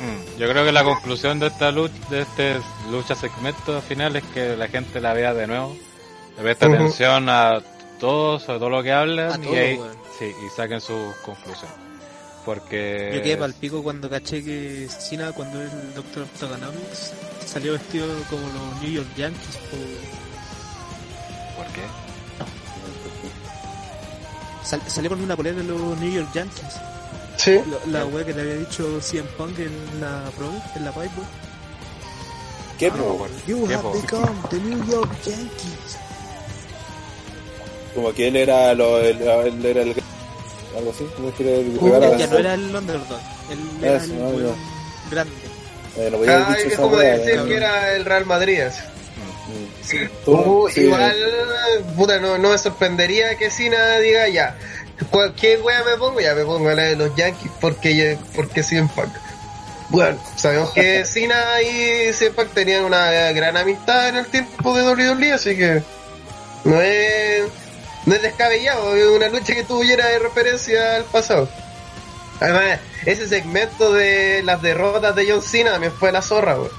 Mm, 0.00 0.38
Yo 0.40 0.48
creo 0.48 0.64
que 0.64 0.72
la 0.72 0.82
conclusión 0.82 1.38
de 1.38 1.48
esta 1.48 1.70
lucha, 1.70 1.94
de 2.10 2.22
este 2.22 2.56
lucha 2.90 3.14
segmento 3.14 3.80
final 3.82 4.16
es 4.16 4.24
que 4.34 4.56
la 4.56 4.66
gente 4.66 5.00
la 5.00 5.12
vea 5.12 5.34
de 5.34 5.46
nuevo, 5.46 5.76
le 6.36 6.42
preste 6.42 6.66
atención 6.66 7.28
a 7.28 7.60
todo, 8.00 8.40
sobre 8.40 8.58
todo 8.58 8.70
lo 8.70 8.82
que 8.82 8.90
hablan 8.92 9.40
y, 9.44 9.46
todo, 9.46 9.56
ahí- 9.56 9.80
sí, 10.18 10.32
y 10.44 10.56
saquen 10.56 10.80
sus 10.80 11.14
conclusiones. 11.24 11.76
Porque 12.48 13.12
Yo 13.14 13.22
quedé 13.22 13.36
pal 13.36 13.52
pico 13.52 13.82
cuando 13.82 14.08
caché 14.08 14.42
que 14.42 14.88
Cena, 14.88 15.32
cuando 15.32 15.60
era 15.60 15.70
el 15.70 15.92
Dr. 15.92 16.22
Octagonomics, 16.22 17.12
salió 17.44 17.72
vestido 17.74 18.06
como 18.30 18.40
los 18.48 18.80
New 18.82 18.90
York 18.90 19.08
Yankees. 19.18 19.56
po. 19.70 19.76
¿Por 21.58 21.66
qué? 21.74 21.82
Sal- 24.64 24.80
salió 24.86 25.10
con 25.10 25.20
una 25.20 25.36
polera 25.36 25.56
de 25.58 25.64
los 25.64 25.98
New 25.98 26.10
York 26.10 26.28
Yankees. 26.32 26.74
sí. 27.36 27.60
La, 27.86 27.98
la 28.00 28.06
wea 28.06 28.24
que 28.24 28.32
le 28.32 28.40
había 28.40 28.54
dicho 28.56 28.98
CM 29.02 29.28
Punk 29.36 29.58
en 29.58 30.00
la 30.00 30.30
Pro, 30.34 30.50
en 30.74 30.84
la 30.86 30.92
Pipe. 30.92 31.20
¿Qué, 32.78 32.86
Ah, 32.86 32.94
po? 32.96 33.12
acuerdo. 33.14 33.36
You 33.46 33.66
¿Qué, 33.68 33.74
have 33.74 33.82
po? 33.82 33.92
become 33.92 34.36
the 34.48 34.56
New 34.60 34.86
York 34.90 35.10
Yankees. 35.26 35.98
Como 37.94 38.10
que 38.14 38.28
él 38.28 38.36
era, 38.36 38.72
lo, 38.74 39.00
él, 39.00 39.20
él 39.20 39.66
era 39.66 39.82
el. 39.82 39.94
Algo 40.76 40.90
así, 40.90 41.04
el 41.40 41.78
Uh, 41.80 41.84
pegara 41.84 42.16
ya 42.16 42.26
no 42.26 42.38
era 42.38 42.54
el 42.54 42.74
underdog, 42.76 43.20
era 43.82 44.04
el 44.04 44.12
weón 44.12 44.56
grande. 45.10 45.32
Eh, 45.96 46.10
no 46.12 46.18
Ah, 46.32 46.56
es 46.56 46.76
como 46.76 46.96
decir 46.98 47.34
weón. 47.34 47.48
que 47.48 47.56
era 47.56 47.94
el 47.96 48.04
Real 48.04 48.26
Madrid. 48.26 48.60
Uh, 50.26 50.68
sí, 50.68 50.82
igual, 50.82 51.14
puta, 51.96 52.18
no, 52.20 52.36
no 52.38 52.50
me 52.50 52.58
sorprendería 52.58 53.36
que 53.38 53.50
Cena 53.50 53.96
diga 53.98 54.28
ya, 54.28 54.56
cualquier 55.10 55.62
wea 55.62 55.82
me 55.84 55.96
pongo, 55.96 56.20
ya 56.20 56.34
me 56.34 56.44
pongo 56.44 56.70
la 56.70 56.82
de 56.82 56.96
los 56.96 57.16
Yankees 57.16 57.50
porque, 57.60 57.96
yo- 57.96 58.20
porque 58.36 58.62
CM 58.62 58.88
Punk. 58.94 59.08
Bueno, 59.88 60.18
sabemos 60.36 60.70
que 60.72 61.02
Cena 61.06 61.62
y 61.62 62.12
CM 62.12 62.32
Punk 62.34 62.50
tenían 62.52 62.84
una 62.84 63.10
gran 63.32 63.56
amistad 63.56 64.10
en 64.10 64.16
el 64.18 64.26
tiempo 64.26 64.76
de 64.76 64.82
WWE, 64.82 65.32
así 65.32 65.56
que 65.56 65.82
no 66.64 66.80
es, 66.82 67.44
no 68.08 68.14
es 68.14 68.22
descabellado, 68.22 68.96
es 68.96 69.06
una 69.06 69.28
lucha 69.28 69.54
que 69.54 69.64
tuviera 69.64 70.06
de 70.06 70.18
referencia 70.18 70.96
al 70.96 71.04
pasado. 71.04 71.48
Además, 72.40 72.80
ese 73.04 73.28
segmento 73.28 73.92
de 73.92 74.42
las 74.44 74.62
derrotas 74.62 75.14
de 75.14 75.30
John 75.30 75.42
Cena 75.42 75.72
también 75.72 75.92
fue 75.92 76.10
la 76.10 76.22
zorra, 76.22 76.56
weón. 76.56 76.70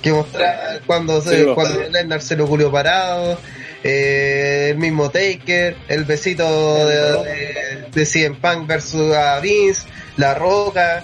Que 0.00 0.12
mostraba 0.12 0.78
cuando, 0.86 1.20
se, 1.20 1.36
Sí, 1.36 1.42
bro. 1.42 1.54
cuando 1.56 1.82
Lennar 1.88 2.22
se 2.22 2.36
lo 2.36 2.46
culió 2.46 2.70
parado, 2.70 3.38
eh, 3.82 4.68
el 4.70 4.78
mismo 4.78 5.10
Taker, 5.10 5.76
el 5.88 6.04
besito 6.04 6.86
de, 6.86 6.94
de, 6.94 7.84
de 7.92 8.06
CM 8.06 8.36
Punk 8.36 8.68
versus 8.68 9.12
a 9.14 9.40
Vince, 9.40 9.82
La 10.16 10.34
Roca, 10.34 11.02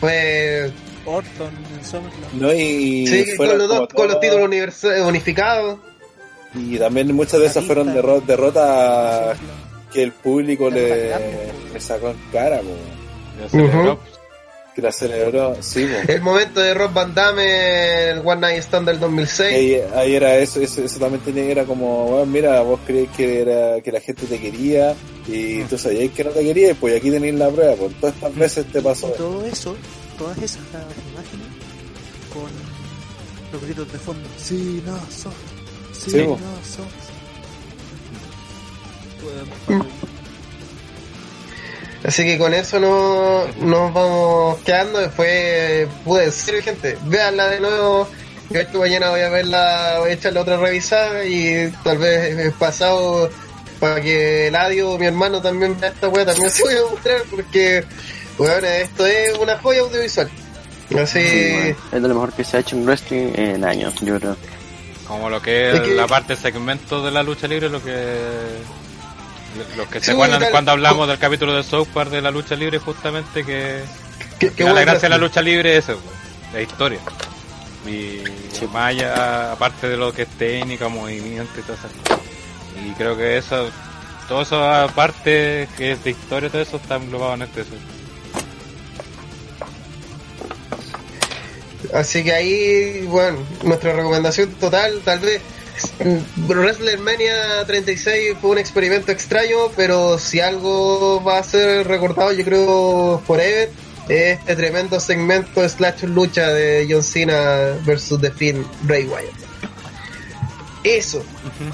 fue 0.00 0.70
Orton 1.06 1.48
en. 1.48 2.40
No, 2.40 2.52
y, 2.52 3.06
sí, 3.06 3.36
con 3.36 3.56
los 3.56 3.68
dos, 3.68 3.88
con 3.88 4.08
los 4.08 4.20
títulos 4.20 4.50
unificados. 5.06 5.78
Y 6.54 6.78
también 6.78 7.14
muchas 7.14 7.40
de 7.40 7.46
esas 7.46 7.64
fueron 7.64 7.94
derro- 7.94 8.24
derrotas 8.24 9.36
que 9.92 10.02
el 10.02 10.12
público 10.12 10.70
le, 10.70 11.10
le 11.72 11.80
sacó 11.80 12.10
en 12.10 12.16
cara. 12.32 12.60
Ujú. 13.52 13.98
que 14.74 14.82
la 14.82 14.92
celebró, 14.92 15.56
sí, 15.60 15.86
po. 15.86 16.12
El 16.12 16.20
momento 16.22 16.60
de 16.60 16.72
Rob 16.74 16.92
Van 16.92 17.12
Damme, 17.14 18.10
el 18.10 18.18
One 18.24 18.40
Night 18.40 18.58
Stand 18.62 18.86
del 18.88 19.00
2006. 19.00 19.54
Ahí, 19.54 19.82
ahí 19.94 20.14
era 20.14 20.36
eso, 20.36 20.60
eso, 20.60 20.82
eso 20.84 20.98
también 21.00 21.20
tenía, 21.24 21.44
era 21.44 21.64
como, 21.64 22.04
bueno, 22.08 22.26
mira, 22.26 22.60
vos 22.62 22.78
creés 22.86 23.08
que 23.16 23.40
era 23.42 23.80
que 23.80 23.90
la 23.90 24.00
gente 24.00 24.26
te 24.26 24.38
quería 24.40 24.94
y 25.26 25.62
tú 25.64 25.76
sabías 25.78 26.12
que 26.12 26.22
no 26.24 26.30
te 26.30 26.42
quería, 26.44 26.74
pues 26.74 26.96
aquí 26.96 27.10
tenéis 27.10 27.34
la 27.34 27.48
prueba, 27.50 27.74
por 27.74 27.90
todas 27.94 28.14
estas 28.14 28.34
veces 28.36 28.66
te 28.72 28.80
pasó. 28.80 29.08
Y 29.08 29.18
todo 29.18 29.44
eso, 29.46 29.76
todas 30.16 30.38
esas 30.38 30.58
imágenes 31.12 31.46
con 32.32 32.50
los 33.52 33.62
gritos 33.62 33.92
de 33.92 33.98
fondo. 33.98 34.28
Sí, 34.36 34.80
no, 34.86 34.96
sos. 35.10 35.34
Sí, 35.98 36.10
Sí, 36.10 36.26
no, 36.26 36.38
Así 42.04 42.24
que 42.24 42.38
con 42.38 42.54
eso 42.54 42.78
no, 42.78 43.46
nos 43.60 43.92
vamos 43.92 44.58
quedando. 44.64 45.00
Después 45.00 45.88
pude 46.04 46.30
ser 46.30 46.62
gente. 46.62 46.96
Veanla 47.06 47.48
de 47.48 47.60
nuevo. 47.60 48.08
Yo 48.50 48.70
que 48.70 48.78
mañana 48.78 49.10
voy 49.10 49.20
a 49.20 49.28
verla, 49.28 49.96
voy 49.98 50.10
a 50.10 50.12
echarle 50.14 50.40
otra 50.40 50.56
revisada 50.56 51.22
y 51.24 51.70
tal 51.84 51.98
vez 51.98 52.38
el 52.38 52.52
pasado 52.52 53.28
para 53.78 54.00
que 54.00 54.48
Eladio, 54.48 54.96
mi 54.98 55.06
hermano, 55.06 55.42
también 55.42 55.78
vea 55.78 55.90
esta 55.90 56.08
wea, 56.08 56.24
también 56.24 56.50
se 56.50 56.62
voy 56.62 56.74
a 56.74 56.90
mostrar 56.90 57.22
porque, 57.30 57.84
bueno, 58.38 58.66
esto 58.66 59.06
es 59.06 59.36
una 59.38 59.58
joya 59.58 59.80
audiovisual. 59.80 60.30
Así, 60.98 61.20
Sí, 61.20 61.52
bueno, 61.52 61.76
es 61.92 62.02
de 62.02 62.08
lo 62.08 62.14
mejor 62.14 62.32
que 62.32 62.44
se 62.44 62.56
ha 62.56 62.60
hecho 62.60 62.76
en 62.76 62.86
wrestling 62.86 63.32
en 63.36 63.64
años, 63.64 63.94
yo 64.00 64.18
creo. 64.18 64.36
Como 65.08 65.28
lo 65.30 65.40
que 65.42 65.70
es, 65.70 65.74
Es 65.76 65.80
que- 65.80 65.94
la 65.94 66.06
parte 66.06 66.36
segmento 66.36 67.02
de 67.02 67.10
la 67.10 67.22
lucha 67.22 67.48
libre, 67.48 67.68
lo 67.70 67.82
que 67.82 68.58
los 69.76 69.88
que 69.88 69.98
Sí, 70.00 70.06
se 70.06 70.12
acuerdan 70.12 70.40
tal- 70.40 70.50
cuando 70.50 70.70
hablamos 70.72 71.08
del 71.08 71.18
capítulo 71.18 71.54
de 71.56 71.62
South 71.64 71.88
Park 71.92 72.10
de 72.10 72.20
la 72.22 72.30
lucha 72.30 72.54
libre, 72.54 72.78
justamente 72.78 73.44
que, 73.44 73.82
que, 74.38 74.50
que 74.50 74.54
que 74.54 74.64
la 74.64 74.82
gracia 74.82 75.00
de 75.02 75.08
la 75.08 75.18
lucha 75.18 75.40
libre 75.42 75.76
es 75.76 75.88
eso, 75.88 75.98
la 76.52 76.60
historia. 76.60 77.00
Y 77.86 78.22
más 78.72 78.88
allá, 78.90 79.52
aparte 79.52 79.88
de 79.88 79.96
lo 79.96 80.12
que 80.12 80.22
es 80.22 80.28
técnica, 80.28 80.88
movimiento 80.88 81.58
y 81.58 81.62
todas 81.62 81.78
esas 81.80 81.92
cosas. 81.92 82.20
Y 82.86 82.90
creo 82.92 83.16
que 83.16 83.38
eso, 83.38 83.70
todo 84.28 84.42
eso 84.42 84.62
aparte 84.70 85.68
que 85.78 85.92
es 85.92 86.04
de 86.04 86.10
historia, 86.10 86.50
todo 86.50 86.60
eso 86.62 86.76
está 86.76 86.96
englobado 86.96 87.34
en 87.34 87.42
este. 87.42 87.64
Así 91.92 92.22
que 92.22 92.32
ahí, 92.32 93.06
bueno, 93.06 93.38
nuestra 93.62 93.92
recomendación 93.92 94.50
total, 94.54 95.00
tal 95.04 95.20
vez 95.20 95.40
WrestleMania 96.48 97.64
36 97.66 98.36
fue 98.40 98.50
un 98.50 98.58
experimento 98.58 99.12
extraño, 99.12 99.70
pero 99.76 100.18
si 100.18 100.40
algo 100.40 101.22
va 101.22 101.38
a 101.38 101.42
ser 101.42 101.86
recordado, 101.86 102.32
yo 102.32 102.44
creo, 102.44 103.22
forever, 103.26 103.70
es 104.08 104.38
este 104.38 104.56
tremendo 104.56 104.98
segmento 105.00 105.66
slash 105.68 106.04
lucha 106.04 106.48
de 106.48 106.86
John 106.90 107.02
Cena 107.02 107.76
versus 107.84 108.20
The 108.20 108.30
Finn 108.30 108.66
Bray 108.82 109.04
Wyatt. 109.04 109.34
Eso, 110.84 111.22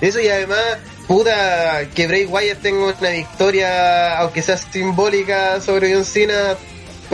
eso 0.00 0.20
y 0.20 0.28
además, 0.28 0.78
puta, 1.06 1.88
que 1.94 2.06
Bray 2.06 2.26
Wyatt 2.26 2.60
tenga 2.60 2.86
una 2.86 3.10
victoria, 3.10 4.18
aunque 4.18 4.42
sea 4.42 4.56
simbólica, 4.56 5.60
sobre 5.60 5.94
John 5.94 6.04
Cena, 6.04 6.56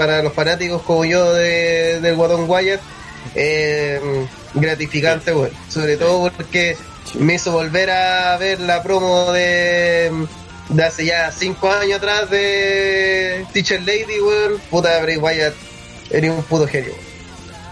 para 0.01 0.23
los 0.23 0.33
fanáticos 0.33 0.81
como 0.81 1.05
yo 1.05 1.35
de, 1.35 2.01
del 2.01 2.17
Guatón 2.17 2.49
Wyatt, 2.49 2.81
eh, 3.35 4.01
gratificante, 4.55 5.31
bueno. 5.33 5.55
Sobre 5.69 5.99
todo 5.99 6.33
porque 6.35 6.75
me 7.19 7.35
hizo 7.35 7.53
volver 7.53 7.91
a 7.91 8.35
ver 8.39 8.61
la 8.61 8.83
promo 8.83 9.31
de, 9.31 10.11
de 10.71 10.83
hace 10.83 11.05
ya 11.05 11.31
5 11.31 11.71
años 11.71 11.99
atrás 11.99 12.31
de 12.31 13.45
Teacher 13.53 13.83
Lady, 13.83 14.21
weón. 14.23 14.59
Puta, 14.71 15.03
Bray 15.03 15.19
Wyatt, 15.19 15.53
eres 16.09 16.31
un 16.31 16.43
puto 16.45 16.67
genio. 16.67 16.95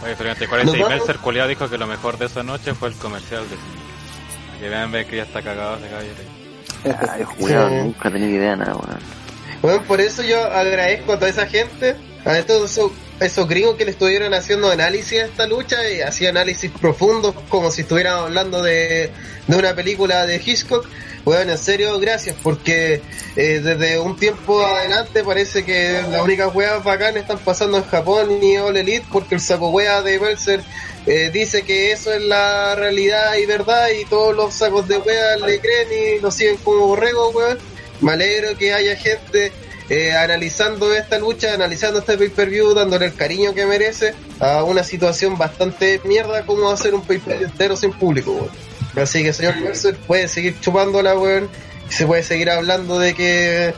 Oye, 0.04 0.14
pero 0.18 0.30
en 0.30 0.38
Nos 0.38 0.48
46 0.48 0.82
vamos. 0.82 0.98
Mercer 0.98 1.16
Culeado 1.20 1.48
dijo 1.48 1.70
que 1.70 1.78
lo 1.78 1.86
mejor 1.86 2.18
de 2.18 2.26
esa 2.26 2.42
noche 2.42 2.74
fue 2.74 2.90
el 2.90 2.94
comercial 2.96 3.44
de 3.48 4.60
Que 4.60 4.68
vean, 4.68 4.92
ve 4.92 5.06
que 5.06 5.16
ya 5.16 5.22
está 5.22 5.40
cagado 5.40 5.78
ese 5.78 5.88
caballero. 5.88 7.08
Ay, 7.10 7.24
weón, 7.38 7.78
nunca 7.78 8.10
tenía 8.10 8.28
idea 8.28 8.50
de 8.50 8.56
nada, 8.58 8.74
weón. 8.76 9.27
Bueno, 9.62 9.82
por 9.84 10.00
eso 10.00 10.22
yo 10.22 10.42
agradezco 10.44 11.12
a 11.12 11.18
toda 11.18 11.30
esa 11.30 11.46
gente, 11.46 11.96
a 12.24 12.42
todos 12.42 12.78
esos, 13.20 13.48
gringos 13.48 13.76
que 13.76 13.84
le 13.84 13.90
estuvieron 13.90 14.32
haciendo 14.34 14.70
análisis 14.70 15.20
a 15.20 15.24
esta 15.24 15.46
lucha 15.46 15.88
y 15.90 16.00
hacía 16.00 16.30
análisis 16.30 16.70
profundos 16.70 17.34
como 17.48 17.70
si 17.70 17.82
estuvieran 17.82 18.18
hablando 18.18 18.62
de, 18.62 19.10
de 19.46 19.56
una 19.56 19.74
película 19.74 20.26
de 20.26 20.36
Hitchcock. 20.36 20.86
Bueno, 21.24 21.52
en 21.52 21.58
serio, 21.58 21.98
gracias, 21.98 22.36
porque 22.42 23.02
eh, 23.36 23.60
desde 23.60 23.98
un 23.98 24.16
tiempo 24.16 24.64
adelante 24.64 25.22
parece 25.22 25.64
que 25.64 26.00
las 26.10 26.22
únicas 26.22 26.54
weas 26.54 26.82
bacanas 26.82 27.22
están 27.22 27.38
pasando 27.38 27.78
en 27.78 27.84
Japón 27.84 28.42
y 28.42 28.56
All 28.56 28.76
Elite 28.76 29.04
porque 29.12 29.34
el 29.34 29.40
saco 29.40 29.68
wea 29.70 30.00
de 30.00 30.18
Mercer 30.18 30.62
eh, 31.06 31.30
dice 31.32 31.62
que 31.62 31.92
eso 31.92 32.12
es 32.12 32.22
la 32.22 32.74
realidad 32.76 33.36
y 33.36 33.46
verdad 33.46 33.88
y 33.90 34.04
todos 34.06 34.34
los 34.34 34.54
sacos 34.54 34.88
de 34.88 34.98
wea 34.98 35.36
le 35.36 35.60
creen 35.60 35.88
y 35.92 36.20
lo 36.20 36.30
siguen 36.30 36.56
como 36.58 36.86
borregos, 36.86 37.34
weón. 37.34 37.58
Me 38.00 38.12
alegro 38.12 38.56
que 38.56 38.72
haya 38.72 38.96
gente 38.96 39.52
eh, 39.88 40.12
analizando 40.12 40.94
esta 40.94 41.18
lucha, 41.18 41.54
analizando 41.54 42.00
este 42.00 42.16
pay-per-view, 42.18 42.74
dándole 42.74 43.06
el 43.06 43.14
cariño 43.14 43.54
que 43.54 43.66
merece 43.66 44.14
a 44.40 44.62
una 44.64 44.84
situación 44.84 45.36
bastante 45.38 46.00
mierda 46.04 46.44
como 46.46 46.70
hacer 46.70 46.94
un 46.94 47.02
pay-per-view 47.02 47.48
entero 47.48 47.76
sin 47.76 47.92
público, 47.92 48.32
weón. 48.32 48.50
Así 48.96 49.22
que 49.22 49.32
señor 49.32 49.56
Mercer 49.56 49.96
puede 49.96 50.28
seguir 50.28 50.58
chupándola, 50.60 51.16
weón, 51.18 51.48
se 51.88 52.06
puede 52.06 52.22
seguir 52.22 52.50
hablando 52.50 52.98
de 52.98 53.14
que 53.14 53.74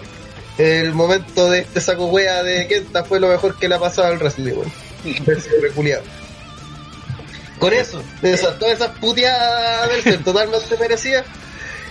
el 0.59 0.93
momento 0.93 1.49
de 1.51 1.61
este 1.61 1.81
saco 1.81 2.07
wea 2.07 2.43
de 2.43 2.67
Kenta 2.67 3.05
fue 3.05 3.21
lo 3.21 3.29
mejor 3.29 3.59
que 3.59 3.69
le 3.69 3.77
ha 3.77 3.79
pasado 3.79 4.09
al 4.09 4.19
wrestling, 4.19 4.53
weón. 4.53 4.73
Mercer. 5.27 5.53
Con 7.59 7.73
eso, 7.75 8.03
esa- 8.23 8.59
todas 8.59 8.75
esas 8.75 8.91
puteadas 8.99 9.89
del 9.91 10.03
ser 10.03 10.25
totalmente 10.25 10.77
merecidas. 10.79 11.25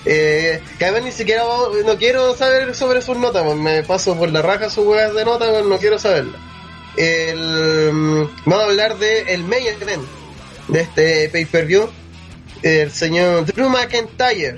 Eh, 0.05 0.61
que 0.77 0.85
además 0.85 1.03
ni 1.03 1.11
siquiera 1.11 1.43
no 1.85 1.97
quiero 1.97 2.35
saber 2.35 2.73
sobre 2.73 3.01
sus 3.01 3.17
notas, 3.17 3.43
pues, 3.43 3.57
me 3.57 3.83
paso 3.83 4.15
por 4.15 4.31
la 4.31 4.41
raja 4.41 4.69
sus 4.69 4.85
huevas 4.85 5.13
de 5.13 5.25
notas, 5.25 5.49
pues, 5.49 5.65
no 5.65 5.77
quiero 5.77 5.99
saberla. 5.99 6.37
Mm, 6.97 8.23
vamos 8.45 8.63
a 8.63 8.67
hablar 8.67 8.97
de 8.97 9.33
el 9.33 9.43
main 9.43 9.67
event 9.67 10.03
de 10.67 10.81
este 10.81 11.29
pay-per-view. 11.29 11.89
El 12.61 12.91
señor 12.91 13.45
Drew 13.45 13.69
McIntyre 13.69 14.57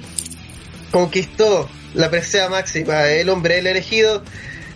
conquistó 0.91 1.69
la 1.93 2.09
presea 2.09 2.49
máxima, 2.49 3.07
el 3.07 3.29
hombre 3.29 3.59
el 3.59 3.67
elegido 3.67 4.23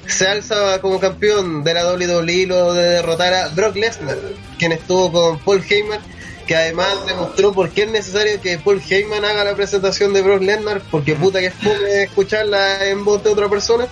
se 0.08 0.28
alza 0.28 0.80
como 0.82 1.00
campeón 1.00 1.64
de 1.64 1.74
la 1.74 1.94
WWE 1.94 2.46
luego 2.46 2.74
de 2.74 2.90
derrotar 2.90 3.34
a 3.34 3.48
Brock 3.50 3.76
Lesnar, 3.76 4.18
quien 4.58 4.72
estuvo 4.72 5.12
con 5.12 5.40
Paul 5.40 5.64
Heyman, 5.68 6.00
que 6.46 6.56
además 6.56 7.06
demostró 7.06 7.54
por 7.54 7.70
qué 7.70 7.84
es 7.84 7.92
necesario 7.92 8.40
que 8.42 8.58
Paul 8.60 8.82
Heyman 8.88 9.26
haga 9.26 9.44
la 9.44 9.56
presentación 9.56 10.14
de 10.14 10.22
Brock 10.22 10.42
Lesnar, 10.42 10.82
porque 10.92 11.16
puta 11.16 11.40
que 11.40 11.48
es 11.48 11.54
fome 11.54 12.04
escucharla 12.04 12.88
en 12.88 13.04
voz 13.04 13.24
de 13.24 13.30
otra 13.32 13.50
persona. 13.50 13.88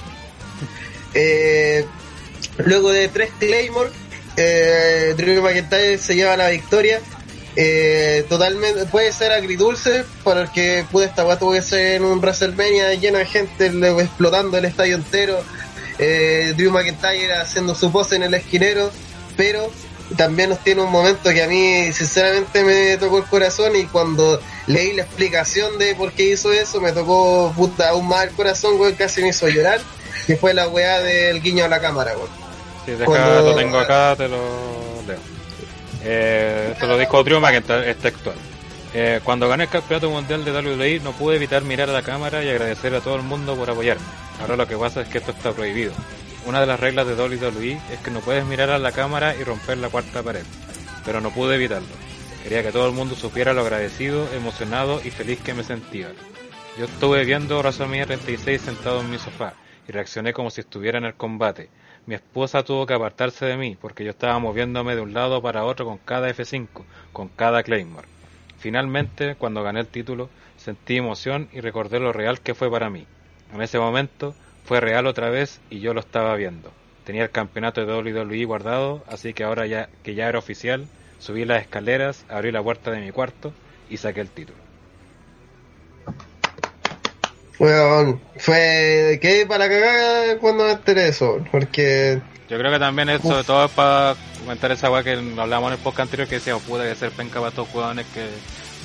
Eh, 1.14 1.86
luego 2.58 2.92
de 2.92 3.08
tres 3.08 3.32
Claymore, 3.40 3.90
eh, 4.38 5.14
Drew 5.16 5.42
McIntyre 5.42 5.98
se 5.98 6.16
lleva 6.16 6.38
la 6.38 6.50
victoria. 6.50 7.00
Eh, 7.56 8.26
totalmente 8.30 8.86
puede 8.88 9.12
ser 9.12 9.32
agridulce 9.32 10.06
porque 10.24 10.86
pude 10.92 11.06
esta 11.06 11.22
guata 11.22 11.46
puede 11.46 11.62
ser 11.62 11.98
en 11.98 12.04
un 12.04 12.20
WrestleMania 12.20 12.96
lleno 12.96 13.20
de 13.20 13.28
gente 13.28 13.68
explotando 14.02 14.58
el 14.58 14.66
estadio 14.66 14.96
entero 14.96 15.40
eh, 16.00 16.56
Drew 16.58 16.72
McIntyre 16.72 17.32
haciendo 17.34 17.76
su 17.76 17.92
pose 17.92 18.16
en 18.16 18.24
el 18.24 18.34
esquinero 18.34 18.90
pero 19.38 19.70
también 20.18 20.50
nos 20.50 20.60
tiene 20.60 20.82
un 20.82 20.92
momento 20.92 21.32
que 21.32 21.44
a 21.44 21.48
mí 21.48 21.92
sinceramente 21.94 22.64
me 22.64 22.98
tocó 22.98 23.18
el 23.20 23.24
corazón 23.26 23.76
y 23.76 23.86
cuando 23.86 24.40
leí 24.68 24.94
la 24.94 25.04
explicación 25.04 25.78
de 25.80 25.96
por 25.96 26.12
qué 26.12 26.32
hizo 26.34 26.52
eso 26.52 26.80
me 26.82 26.92
tocó 26.92 27.52
puta 27.56 27.90
aún 27.90 28.08
más 28.08 28.24
el 28.26 28.32
corazón 28.32 28.80
weón, 28.80 28.94
casi 28.96 29.22
me 29.22 29.30
hizo 29.30 29.48
llorar 29.50 29.82
que 30.28 30.36
fue 30.38 30.54
la 30.54 30.68
weá 30.68 31.00
del 31.02 31.42
guiño 31.42 31.66
a 31.66 31.68
la 31.68 31.80
cámara 31.82 32.14
weón. 32.16 32.30
Si 32.86 32.92
deja, 32.92 33.06
Cuando- 33.06 33.42
lo 33.52 33.56
tengo 33.56 33.80
acá, 33.80 34.16
te 34.18 34.28
lo 34.28 34.38
leo. 35.08 35.18
Eh, 36.04 36.70
esto 36.74 36.86
lo 36.88 36.98
dijo 36.98 37.24
Drew 37.24 37.40
McIntyre, 37.40 37.90
es 37.90 37.98
textual. 37.98 38.36
Eh, 38.94 39.22
cuando 39.24 39.48
gané 39.48 39.64
el 39.64 39.70
campeonato 39.70 40.10
mundial 40.10 40.46
de 40.46 40.52
WWE 40.52 41.00
no 41.00 41.14
pude 41.14 41.38
evitar 41.38 41.64
mirar 41.64 41.90
a 41.90 41.94
la 41.94 42.04
cámara 42.04 42.44
y 42.44 42.50
agradecer 42.50 42.94
a 42.94 43.00
todo 43.02 43.16
el 43.16 43.24
mundo 43.24 43.56
por 43.56 43.70
apoyarme. 43.70 44.04
Ahora 44.42 44.56
lo 44.56 44.68
que 44.68 44.78
pasa 44.78 45.02
es 45.02 45.08
que 45.08 45.18
esto 45.18 45.32
está 45.32 45.52
prohibido. 45.52 45.94
Una 46.46 46.60
de 46.60 46.66
las 46.66 46.80
reglas 46.80 47.08
de 47.08 47.16
WWE 47.16 47.80
es 47.92 48.00
que 48.00 48.12
no 48.12 48.20
puedes 48.20 48.46
mirar 48.46 48.70
a 48.70 48.78
la 48.78 48.92
cámara 48.92 49.34
y 49.36 49.44
romper 49.46 49.78
la 49.78 49.88
cuarta 49.88 50.22
pared. 50.22 50.44
Pero 51.06 51.22
no 51.22 51.32
pude 51.32 51.56
evitarlo. 51.56 51.88
Quería 52.44 52.62
que 52.62 52.74
todo 52.74 52.86
el 52.88 52.94
mundo 52.94 53.16
supiera 53.16 53.54
lo 53.54 53.62
agradecido, 53.62 54.28
emocionado 54.34 55.00
y 55.06 55.10
feliz 55.10 55.40
que 55.40 55.54
me 55.54 55.64
sentía. 55.64 56.10
Yo 56.78 56.86
estuve 56.86 57.24
viendo 57.24 57.60
WrestleMania 57.60 58.08
36 58.08 58.60
sentado 58.60 59.00
en 59.00 59.10
mi 59.10 59.18
sofá 59.20 59.54
y 59.88 59.94
reaccioné 59.94 60.34
como 60.34 60.50
si 60.50 60.60
estuviera 60.60 60.98
en 60.98 61.06
el 61.06 61.14
combate. 61.14 61.70
Mi 62.08 62.16
esposa 62.16 62.64
tuvo 62.64 62.86
que 62.86 62.94
apartarse 62.94 63.46
de 63.46 63.56
mí 63.56 63.78
porque 63.80 64.04
yo 64.04 64.10
estaba 64.10 64.38
moviéndome 64.40 64.96
de 64.96 65.02
un 65.02 65.14
lado 65.14 65.42
para 65.42 65.64
otro 65.64 65.86
con 65.86 65.98
cada 66.00 66.30
F5, 66.30 66.68
con 67.14 67.30
cada 67.30 67.64
Claymore. 67.64 68.08
Finalmente, 68.60 69.36
cuando 69.36 69.64
gané 69.64 69.80
el 69.80 69.88
título, 69.88 70.30
sentí 70.58 70.98
emoción 70.98 71.48
y 71.54 71.62
recordé 71.62 72.02
lo 72.02 72.12
real 72.12 72.42
que 72.42 72.54
fue 72.54 72.70
para 72.70 72.90
mí. 72.90 73.08
En 73.54 73.62
ese 73.62 73.80
momento 73.80 74.36
fue 74.66 74.80
real 74.80 75.08
otra 75.08 75.30
vez 75.30 75.60
y 75.70 75.80
yo 75.80 75.94
lo 75.94 76.00
estaba 76.00 76.36
viendo. 76.36 76.72
Tenía 77.04 77.24
el 77.24 77.32
campeonato 77.32 77.86
de 77.86 77.94
WWE 77.94 78.46
guardado, 78.46 79.04
así 79.08 79.34
que 79.34 79.44
ahora 79.44 79.66
ya 79.66 79.90
que 80.04 80.16
ya 80.16 80.30
era 80.30 80.40
oficial, 80.40 80.88
subí 81.20 81.46
las 81.46 81.62
escaleras, 81.62 82.26
abrí 82.30 82.52
la 82.52 82.64
puerta 82.64 82.92
de 82.92 83.02
mi 83.02 83.12
cuarto 83.12 83.54
y 83.90 83.98
saqué 83.98 84.22
el 84.22 84.30
título. 84.30 84.58
Weón, 87.60 88.20
fue 88.38 89.20
que 89.22 89.46
para 89.48 89.70
cagar 89.70 90.38
cuando 90.40 90.66
me 90.66 90.72
enteré 90.72 91.10
eso, 91.10 91.46
porque 91.52 92.20
Yo 92.50 92.58
creo 92.58 92.72
que 92.72 92.80
también 92.80 93.10
es 93.10 93.22
sobre 93.22 93.44
todo 93.44 93.70
para 93.70 94.16
comentar 94.40 94.72
esa 94.72 94.92
weá 94.92 95.04
que 95.04 95.12
hablamos 95.12 95.68
en 95.72 95.78
el 95.78 95.80
podcast 95.80 96.08
anterior 96.08 96.28
que 96.28 96.36
decíamos, 96.36 96.64
puta 96.64 96.84
que 96.84 96.96
ser 96.96 97.12
penca 97.12 97.36
para 97.36 97.50
estos 97.50 97.68
jugadores 97.68 98.06
que 98.14 98.28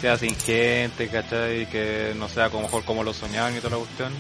sea 0.01 0.17
sin 0.17 0.37
gente, 0.37 1.09
¿cachai? 1.09 1.63
Y 1.63 1.67
que 1.67 2.13
no 2.17 2.29
sea 2.29 2.51
como 2.51 2.65
mejor 2.65 2.85
como 2.85 3.03
lo 3.03 3.13
soñaban 3.15 3.57
y 3.57 3.59
toda 3.59 3.71
la 3.71 3.79
cuestión. 3.79 4.13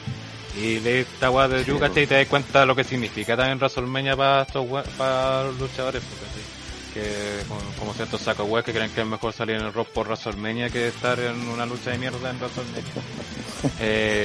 Y 0.57 0.79
de 0.81 1.01
esta 1.01 1.31
weá 1.31 1.47
de 1.49 1.65
¿cachai? 1.79 2.05
Y 2.05 2.07
te 2.07 2.15
das 2.17 2.27
cuenta 2.27 2.61
de 2.61 2.67
lo 2.67 2.75
que 2.75 2.85
significa 2.85 3.37
también 3.37 3.59
WrestleMania 3.59 4.17
para 4.17 4.43
estos 4.43 4.67
para 4.97 5.45
los 5.45 5.59
luchadores, 5.61 6.03
pues, 6.03 6.21
¿cachai? 6.23 6.43
Que 6.95 7.45
como, 7.47 7.61
como 7.79 7.95
ciertos 7.95 8.21
sacos 8.23 8.49
weas 8.49 8.65
que 8.65 8.73
creen 8.73 8.91
que 8.91 9.03
es 9.03 9.07
mejor 9.07 9.33
salir 9.33 9.57
en 9.57 9.63
el 9.63 9.73
rock 9.73 9.89
por 9.89 10.07
WrestleMania 10.09 10.71
que 10.71 10.89
estar 10.89 11.19
en 11.21 11.49
una 11.49 11.67
lucha 11.67 11.91
de 11.91 11.99
mierda 11.99 12.31
en 12.31 12.37
WrestleMania. 12.39 12.83
Eh, 13.81 14.25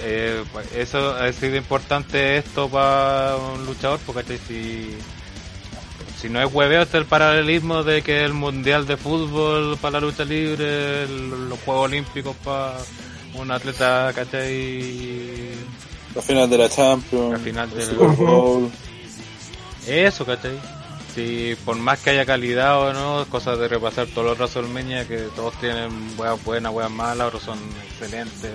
eh, 0.00 0.44
pues, 0.52 0.66
eso 0.76 1.12
ha 1.14 1.32
sido 1.32 1.56
importante 1.56 2.36
esto 2.38 2.68
para 2.68 3.36
un 3.36 3.64
luchador, 3.66 4.00
porque 4.04 4.38
si, 4.38 4.98
si 6.16 6.28
no 6.28 6.40
es 6.42 6.52
hueveo, 6.52 6.82
este 6.82 6.98
es 6.98 7.02
el 7.02 7.08
paralelismo 7.08 7.82
de 7.84 8.02
que 8.02 8.24
el 8.24 8.32
mundial 8.34 8.86
de 8.86 8.96
fútbol 8.96 9.78
para 9.78 10.00
la 10.00 10.06
lucha 10.06 10.24
libre, 10.24 11.04
el- 11.04 11.48
los 11.48 11.58
Juegos 11.60 11.84
Olímpicos 11.86 12.36
para 12.44 12.74
un 13.38 13.50
atleta, 13.50 14.12
¿cachai? 14.14 15.50
La 16.14 16.22
final 16.22 16.48
de 16.50 16.58
la 16.58 16.68
Champions, 16.68 17.32
La 17.32 17.38
final 17.38 17.68
el 17.72 17.78
del- 17.78 17.88
Super 17.90 18.08
Bowl. 18.16 18.70
Eso, 19.86 20.24
¿cachai? 20.26 20.58
Si 21.14 21.56
por 21.64 21.76
más 21.76 21.98
que 22.00 22.10
haya 22.10 22.26
calidad 22.26 22.80
o 22.80 22.92
no, 22.92 23.22
es 23.22 23.28
cosa 23.28 23.56
de 23.56 23.66
repasar 23.68 24.06
todos 24.08 24.26
los 24.26 24.38
WrestleMania 24.38 25.06
que 25.08 25.18
todos 25.34 25.54
tienen 25.60 25.90
weas 26.18 26.42
buenas, 26.44 26.72
weas 26.72 26.90
malas, 26.90 27.28
otros 27.28 27.42
son 27.42 27.58
excelentes, 27.90 28.52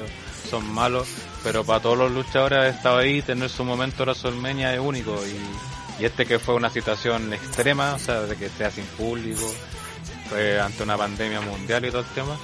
son 0.49 0.65
malos, 0.71 1.07
pero 1.43 1.63
para 1.63 1.81
todos 1.81 1.97
los 1.97 2.11
luchadores 2.11 2.59
ha 2.59 2.67
estado 2.69 2.97
ahí, 2.99 3.21
tener 3.21 3.49
su 3.49 3.63
momento 3.65 4.03
WrestleMania 4.03 4.73
es 4.73 4.79
único 4.79 5.15
y, 5.25 6.01
y 6.01 6.05
este 6.05 6.25
que 6.25 6.39
fue 6.39 6.55
una 6.55 6.69
situación 6.69 7.33
extrema, 7.33 7.95
o 7.95 7.99
sea, 7.99 8.21
de 8.21 8.35
que 8.35 8.49
sea 8.49 8.69
sin 8.71 8.85
público, 8.85 9.51
fue 10.29 10.59
ante 10.59 10.83
una 10.83 10.95
pandemia 10.97 11.41
mundial 11.41 11.83
y 11.85 11.89
todo 11.89 12.01
el 12.01 12.07
tema, 12.07 12.37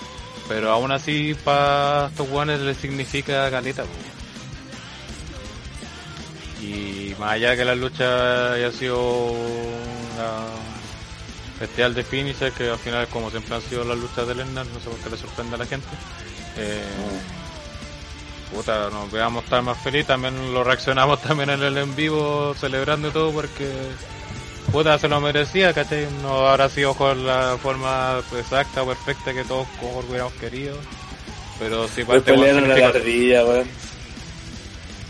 pero 0.50 0.72
aún 0.72 0.92
así 0.92 1.36
para 1.45 2.08
estos 2.08 2.28
weones 2.30 2.60
les 2.60 2.76
significa 2.76 3.50
caleta. 3.52 3.84
Y 6.60 7.14
más 7.19 7.34
allá 7.34 7.56
que 7.56 7.64
la 7.64 7.76
lucha 7.76 8.53
haya 8.53 8.72
sido 8.72 9.00
una 9.28 10.48
festival 11.60 11.94
de 11.94 12.03
finisher, 12.03 12.52
que 12.52 12.68
al 12.68 12.80
final 12.80 13.08
como 13.10 13.30
siempre 13.30 13.56
han 13.56 13.61
sido 13.61 13.84
las 13.84 13.98
luchas 13.98 14.28
de 14.28 14.36
Lennar, 14.36 14.66
no 14.66 14.80
sé 14.80 14.90
por 14.90 15.00
qué 15.00 15.10
le 15.11 15.18
sorprende 15.18 15.56
a 15.56 15.60
la 15.60 15.66
gente. 15.68 15.88
Eh, 16.58 16.82
puta, 18.52 18.90
nos 18.90 19.11
veamos 19.11 19.44
estar 19.44 19.61
más 19.61 19.78
feliz, 19.78 20.08
también 20.08 20.52
lo 20.52 20.64
reaccionamos 20.64 21.22
también 21.28 21.52
en 21.52 21.61
el 21.61 21.78
en 21.78 21.95
vivo, 21.95 22.56
celebrando 22.60 23.10
y 23.10 23.11
todo, 23.11 23.32
porque 23.32 23.72
puta 24.72 24.98
se 24.99 25.07
lo 25.07 25.19
merecía, 25.22 25.73
¿cachai? 25.73 26.07
No 26.22 26.48
habrá 26.48 26.69
sido 26.69 26.93
con 26.93 27.25
la 27.25 27.57
forma 27.61 28.22
exacta 28.38 28.83
o 28.83 28.88
perfecta 28.88 29.33
que 29.33 29.43
todos 29.43 29.67
como 29.80 29.99
hubiéramos 29.99 30.33
querido, 30.33 30.77
pero 31.59 31.88
Le 31.95 32.06
parte 32.06 32.31
pelearon 32.31 32.72
a 32.72 32.75
la 32.77 32.88
ardilla, 32.88 33.45
weón. 33.45 33.67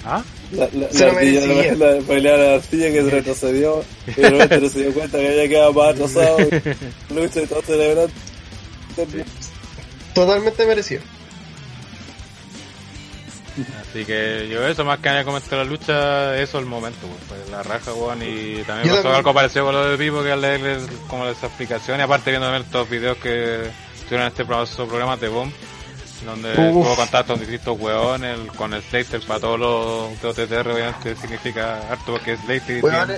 ¿Ah? 0.06 0.24
La, 0.52 0.68
la, 0.74 0.90
Se 0.92 1.06
la 1.06 1.12
lo 1.12 1.18
ardilla, 1.20 1.42
merecía. 1.46 1.76
la, 1.76 1.92
la- 1.96 2.02
pelearon 2.02 2.42
a 2.42 2.44
la 2.50 2.56
ardilla 2.56 2.88
que 2.92 3.04
se 3.04 3.10
retrocedió 3.10 3.84
y 4.08 4.12
de 4.22 4.30
repente 4.30 4.60
no 4.62 4.70
se 4.70 4.80
dio 4.82 4.94
cuenta 4.94 5.18
que 5.20 5.28
había 5.28 5.50
quedado 5.50 5.74
más 5.74 5.90
atrasado. 5.94 6.38
Lucha 7.16 7.42
y 7.42 7.48
todo 7.48 7.62
celebrando. 7.62 8.12
Totalmente 10.14 10.66
merecido. 10.66 11.02
Así 13.82 14.06
que 14.06 14.48
yo 14.52 14.66
eso, 14.68 14.86
más 14.86 15.00
que 15.00 15.10
nada 15.10 15.24
comentar 15.24 15.58
la 15.60 15.64
lucha, 15.66 16.38
eso 16.40 16.58
es 16.58 16.64
el 16.64 16.70
momento, 16.70 17.08
pues, 17.28 17.42
fue 17.42 17.52
la 17.52 17.64
raja, 17.64 17.94
weón, 17.94 18.22
y 18.22 18.64
también 18.64 18.88
Yo 18.88 18.92
pasó 18.92 19.04
también. 19.04 19.16
algo 19.16 19.34
parecido 19.34 19.66
con 19.66 19.76
lo 19.76 19.90
de 19.90 19.98
Pipo, 19.98 20.24
que 20.24 20.32
al 20.32 20.42
leerle 20.42 20.78
como 21.08 21.26
esa 21.28 21.48
explicación, 21.48 22.00
y 22.00 22.04
aparte 22.04 22.30
viendo 22.32 22.48
también 22.48 22.66
estos 22.66 22.90
videos 22.90 23.18
que 23.18 23.70
estuvieron 23.96 24.22
en 24.22 24.28
este 24.28 24.46
programa, 24.46 25.18
de 25.18 25.28
Bomb, 25.28 25.52
donde 26.26 26.50
Uf. 26.52 26.58
tuvo 26.86 26.96
contacto 26.96 27.34
con 27.34 27.40
distintos 27.40 27.80
weones, 27.80 28.38
el- 28.40 28.48
con 28.48 28.74
el 28.74 28.82
Slater 28.84 29.22
para 29.26 29.40
todos 29.40 29.60
los 29.60 30.22
de 30.22 30.28
OTTR, 30.44 30.72
obviamente 30.74 31.16
significa 31.16 31.80
harto 31.90 32.12
porque 32.14 32.34
es 32.34 32.40
Slater 32.42 32.78
y 32.78 32.82
Weones. 32.82 33.18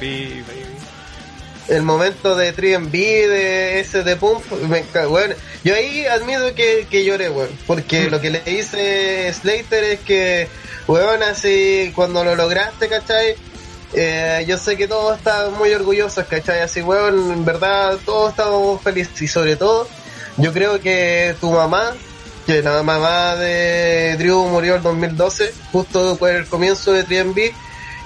El 1.71 1.83
momento 1.83 2.35
de 2.35 2.53
3B, 2.53 2.91
de 2.91 3.79
ese 3.79 4.03
de 4.03 4.17
Pump, 4.17 4.43
me 4.67 4.83
weón. 5.07 5.33
Yo 5.63 5.73
ahí 5.73 6.05
admito 6.05 6.53
que, 6.53 6.85
que 6.89 7.05
lloré, 7.05 7.29
weón, 7.29 7.47
porque 7.65 8.09
lo 8.09 8.19
que 8.19 8.29
le 8.29 8.41
dice 8.41 9.33
Slater 9.33 9.81
es 9.85 9.99
que, 10.01 10.49
weón, 10.85 11.23
así, 11.23 11.93
cuando 11.95 12.25
lo 12.25 12.35
lograste, 12.35 12.89
¿cachai? 12.89 13.37
Eh, 13.93 14.43
yo 14.49 14.57
sé 14.57 14.75
que 14.75 14.89
todos 14.89 15.17
están 15.17 15.53
muy 15.53 15.73
orgullosos, 15.73 16.25
¿cachai? 16.25 16.59
Así, 16.59 16.81
weón, 16.81 17.31
en 17.31 17.45
verdad, 17.45 17.97
todos 18.03 18.31
estamos 18.31 18.81
felices 18.81 19.21
y 19.21 19.29
sobre 19.29 19.55
todo, 19.55 19.87
yo 20.35 20.51
creo 20.51 20.81
que 20.81 21.37
tu 21.39 21.51
mamá, 21.51 21.93
que 22.45 22.61
la 22.61 22.83
mamá 22.83 23.37
de 23.37 24.17
Drew 24.17 24.45
murió 24.47 24.75
en 24.75 24.83
2012, 24.83 25.53
justo 25.71 26.17
por 26.17 26.31
el 26.31 26.47
comienzo 26.47 26.91
de 26.91 27.05
3B, 27.05 27.53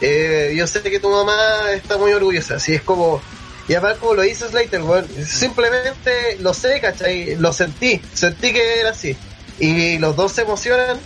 eh, 0.02 0.54
yo 0.56 0.68
sé 0.68 0.84
que 0.84 1.00
tu 1.00 1.10
mamá 1.10 1.72
está 1.74 1.98
muy 1.98 2.14
orgullosa, 2.14 2.58
así 2.58 2.76
es 2.76 2.84
como, 2.84 3.24
y 3.68 3.74
aparte 3.74 4.00
como 4.00 4.14
lo 4.14 4.24
hizo 4.24 4.48
Slater, 4.48 4.82
weón, 4.82 5.08
simplemente 5.26 6.38
lo 6.40 6.54
sé, 6.54 6.80
¿cachai? 6.80 7.36
Lo 7.38 7.52
sentí, 7.52 8.02
sentí 8.14 8.54
que 8.54 8.80
era 8.80 8.92
así. 8.92 9.18
Y 9.60 9.98
los 9.98 10.16
dos 10.16 10.34
se 10.34 10.42
emocionan, 10.42 11.00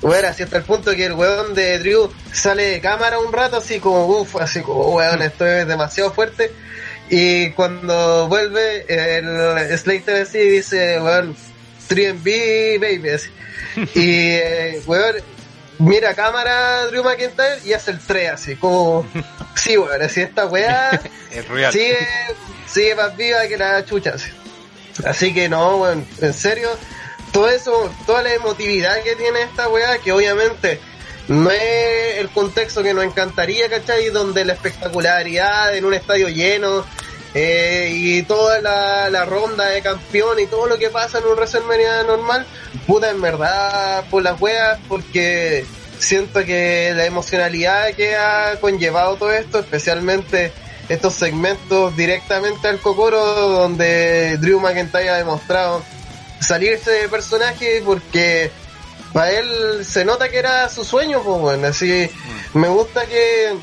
bueno, 0.00 0.28
así 0.28 0.42
hasta 0.42 0.58
el 0.58 0.64
punto 0.64 0.92
que 0.92 1.06
el 1.06 1.12
weón 1.12 1.54
de 1.54 1.78
Drew 1.80 2.10
sale 2.32 2.64
de 2.64 2.80
cámara 2.80 3.18
un 3.18 3.32
rato, 3.32 3.56
así 3.56 3.80
como, 3.80 4.06
uff, 4.06 4.36
así 4.36 4.62
como, 4.62 4.94
weón, 4.94 5.20
esto 5.22 5.44
es 5.46 5.66
demasiado 5.66 6.12
fuerte. 6.12 6.50
Y 7.10 7.50
cuando 7.50 8.28
vuelve, 8.28 8.84
el 8.88 9.78
Slater 9.78 10.22
así 10.22 10.38
dice, 10.38 11.00
weón, 11.00 11.36
3B, 11.88 12.80
baby, 12.80 13.10
así. 13.10 13.28
Y, 13.94 14.30
eh, 14.30 14.82
weón, 14.86 15.16
mira 15.78 16.10
a 16.10 16.14
cámara 16.14 16.86
Drew 16.86 17.04
McIntyre 17.04 17.60
y 17.64 17.72
hace 17.72 17.92
el 17.92 17.98
3 17.98 18.30
así, 18.32 18.56
como, 18.56 19.06
sí, 19.54 19.76
weón, 19.76 20.02
así 20.02 20.20
esta 20.20 20.46
weá 20.46 21.00
sigue, 21.72 21.98
sigue 22.66 22.94
más 22.94 23.16
viva 23.16 23.46
que 23.46 23.56
la 23.56 23.84
chucha. 23.84 24.12
Así, 24.14 24.30
Así 25.04 25.34
que 25.34 25.48
no, 25.48 25.76
weón, 25.76 26.06
en 26.20 26.34
serio, 26.34 26.70
todo 27.32 27.48
eso, 27.48 27.92
toda 28.06 28.22
la 28.22 28.34
emotividad 28.34 29.02
que 29.02 29.14
tiene 29.14 29.42
esta 29.42 29.68
weá, 29.68 29.98
que 29.98 30.12
obviamente 30.12 30.80
no 31.28 31.50
es 31.50 32.18
el 32.18 32.30
contexto 32.30 32.82
que 32.82 32.94
nos 32.94 33.04
encantaría, 33.04 33.68
¿cachai? 33.68 34.10
Donde 34.10 34.44
la 34.44 34.54
espectacularidad 34.54 35.76
en 35.76 35.84
un 35.84 35.94
estadio 35.94 36.28
lleno 36.28 36.84
eh, 37.40 37.92
y 37.94 38.22
toda 38.24 38.60
la, 38.60 39.08
la 39.10 39.24
ronda 39.24 39.66
de 39.66 39.80
campeón 39.80 40.40
y 40.40 40.46
todo 40.46 40.66
lo 40.66 40.76
que 40.76 40.90
pasa 40.90 41.18
en 41.18 41.24
un 41.26 41.36
WrestleMania 41.36 42.02
normal, 42.02 42.44
puta, 42.84 43.10
en 43.10 43.20
verdad, 43.20 44.04
por 44.10 44.24
las 44.24 44.40
weas, 44.40 44.76
porque 44.88 45.64
siento 46.00 46.44
que 46.44 46.92
la 46.96 47.06
emocionalidad 47.06 47.94
que 47.94 48.16
ha 48.16 48.58
conllevado 48.60 49.14
todo 49.14 49.30
esto, 49.30 49.60
especialmente 49.60 50.50
estos 50.88 51.14
segmentos 51.14 51.96
directamente 51.96 52.66
al 52.66 52.80
Cocoro, 52.80 53.24
donde 53.24 54.36
Drew 54.38 54.58
McIntyre 54.58 55.10
ha 55.10 55.18
demostrado 55.18 55.84
salirse 56.40 56.90
de 56.90 57.08
personaje 57.08 57.82
porque 57.86 58.50
para 59.12 59.30
él 59.30 59.84
se 59.84 60.04
nota 60.04 60.28
que 60.28 60.38
era 60.38 60.68
su 60.68 60.84
sueño, 60.84 61.22
pues 61.22 61.38
bueno, 61.40 61.68
así 61.68 62.10
me 62.52 62.66
gusta 62.66 63.06
que, 63.06 63.54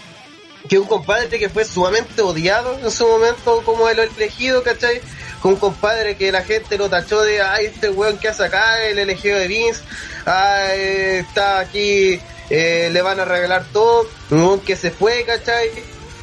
que 0.67 0.79
un 0.79 0.87
compadre 0.87 1.39
que 1.39 1.49
fue 1.49 1.65
sumamente 1.65 2.21
odiado 2.21 2.77
en 2.79 2.91
su 2.91 3.07
momento 3.07 3.61
como 3.63 3.87
el 3.89 3.99
elegido, 3.99 4.63
¿cachai? 4.63 5.01
Con 5.41 5.53
un 5.53 5.59
compadre 5.59 6.17
que 6.17 6.31
la 6.31 6.43
gente 6.43 6.77
lo 6.77 6.89
tachó 6.89 7.21
de, 7.21 7.41
ay, 7.41 7.67
este 7.67 7.89
weón 7.89 8.17
que 8.17 8.29
hace 8.29 8.45
acá, 8.45 8.83
el 8.83 8.99
elegido 8.99 9.37
de 9.37 9.47
Vince, 9.47 9.81
ay, 10.25 10.79
está 11.19 11.59
aquí, 11.59 12.19
eh, 12.49 12.89
le 12.91 13.01
van 13.01 13.19
a 13.19 13.25
regalar 13.25 13.65
todo, 13.71 14.07
un 14.31 14.39
weón 14.39 14.59
que 14.61 14.75
se 14.75 14.91
fue, 14.91 15.23
¿cachai? 15.23 15.69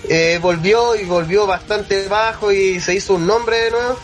Eh, 0.08 0.38
volvió 0.42 0.96
y 0.96 1.04
volvió 1.04 1.46
bastante 1.46 2.08
bajo 2.08 2.50
y 2.50 2.80
se 2.80 2.94
hizo 2.94 3.14
un 3.14 3.26
nombre 3.26 3.56
de 3.56 3.70
nuevo, 3.70 3.98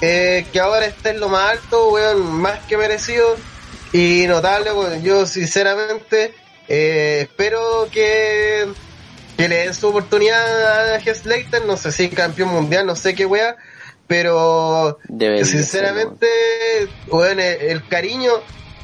eh, 0.00 0.46
que 0.52 0.60
ahora 0.60 0.86
está 0.86 1.10
en 1.10 1.20
lo 1.20 1.28
más 1.28 1.50
alto, 1.50 1.90
weón, 1.90 2.40
más 2.40 2.60
que 2.66 2.76
merecido 2.76 3.36
y 3.92 4.24
notable, 4.28 4.72
weón. 4.72 5.02
Yo 5.02 5.26
sinceramente 5.26 6.32
eh, 6.68 7.22
espero 7.22 7.88
que, 7.90 8.68
que 9.42 9.48
le 9.48 9.56
den 9.64 9.74
su 9.74 9.88
oportunidad 9.88 10.94
a 10.94 11.00
Heath 11.00 11.22
Slater, 11.22 11.64
no 11.66 11.76
sé 11.76 11.92
si 11.92 12.08
campeón 12.08 12.50
mundial, 12.50 12.86
no 12.86 12.96
sé 12.96 13.14
qué 13.14 13.26
wea, 13.26 13.56
pero 14.06 14.98
Debería 15.08 15.44
sinceramente, 15.44 16.26
weón, 17.08 17.40
el, 17.40 17.60
el 17.62 17.86
cariño 17.88 18.32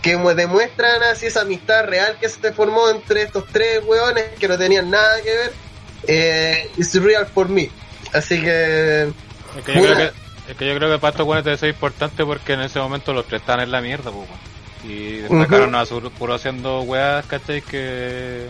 que 0.03 0.17
mu- 0.17 0.35
demuestran 0.35 1.03
así 1.03 1.27
esa 1.27 1.41
amistad 1.43 1.85
real 1.87 2.17
que 2.21 2.29
se 2.29 2.53
formó 2.53 2.89
entre 2.91 3.23
estos 3.23 3.45
tres 3.53 3.81
weones 3.85 4.25
que 4.39 4.47
no 4.49 4.57
tenían 4.57 4.91
nada 4.91 5.21
que 5.23 5.31
ver, 5.37 5.53
eh, 6.07 6.71
is 6.77 6.95
real 7.03 7.27
for 7.27 7.49
me. 7.49 7.71
Así 8.13 8.41
que, 8.41 9.11
Es 9.59 9.65
que, 9.65 9.75
yo 9.75 9.83
creo 9.83 9.97
que, 9.97 10.13
es 10.53 10.57
que 10.57 10.67
yo 10.69 10.77
creo 10.77 10.93
que 10.93 10.99
para 11.01 11.11
estos 11.11 11.27
weones 11.27 11.45
debe 11.45 11.57
ser 11.57 11.71
importante 11.71 12.25
porque 12.25 12.53
en 12.53 12.61
ese 12.61 12.79
momento 12.79 13.13
los 13.13 13.27
tres 13.27 13.41
estaban 13.41 13.63
en 13.65 13.73
la 13.73 13.81
mierda, 13.81 14.11
pues. 14.13 14.29
Y 14.85 15.17
destacaron 15.17 15.75
a 15.75 15.85
su 15.87 16.01
puro 16.13 16.35
haciendo 16.35 16.83
weas, 16.83 17.27
¿cachai? 17.27 17.61
Que. 17.63 18.47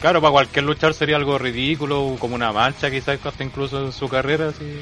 Claro, 0.00 0.20
para 0.20 0.32
cualquier 0.32 0.64
luchador 0.64 0.94
sería 0.94 1.16
algo 1.16 1.36
ridículo, 1.38 2.16
como 2.18 2.34
una 2.34 2.52
mancha 2.52 2.90
quizás 2.90 3.18
hasta 3.24 3.44
incluso 3.44 3.84
en 3.84 3.92
su 3.92 4.08
carrera, 4.08 4.48
así. 4.48 4.80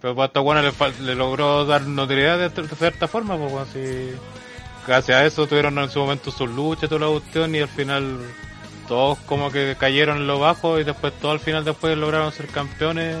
Pero 0.00 0.14
para 0.14 0.40
weones 0.40 0.64
le, 0.64 0.72
fal- 0.72 0.98
le 1.00 1.14
logró 1.14 1.64
dar 1.66 1.82
notoriedad 1.82 2.38
de, 2.38 2.68
cierta 2.76 3.08
forma, 3.08 3.36
pues, 3.36 3.54
así. 3.68 4.10
gracias 4.86 5.18
a 5.20 5.26
eso 5.26 5.46
tuvieron 5.46 5.78
en 5.78 5.90
su 5.90 5.98
momento 6.00 6.30
sus 6.30 6.48
luchas 6.50 6.88
toda 6.88 7.06
la 7.06 7.12
cuestión 7.12 7.54
y 7.54 7.58
al 7.58 7.68
final 7.68 8.18
todos 8.86 9.18
como 9.26 9.50
que 9.50 9.76
cayeron 9.78 10.18
en 10.18 10.26
lo 10.26 10.38
bajo 10.38 10.78
y 10.78 10.84
después 10.84 11.12
todo 11.20 11.32
al 11.32 11.40
final 11.40 11.64
después 11.64 11.96
lograron 11.98 12.32
ser 12.32 12.46
campeones. 12.46 13.16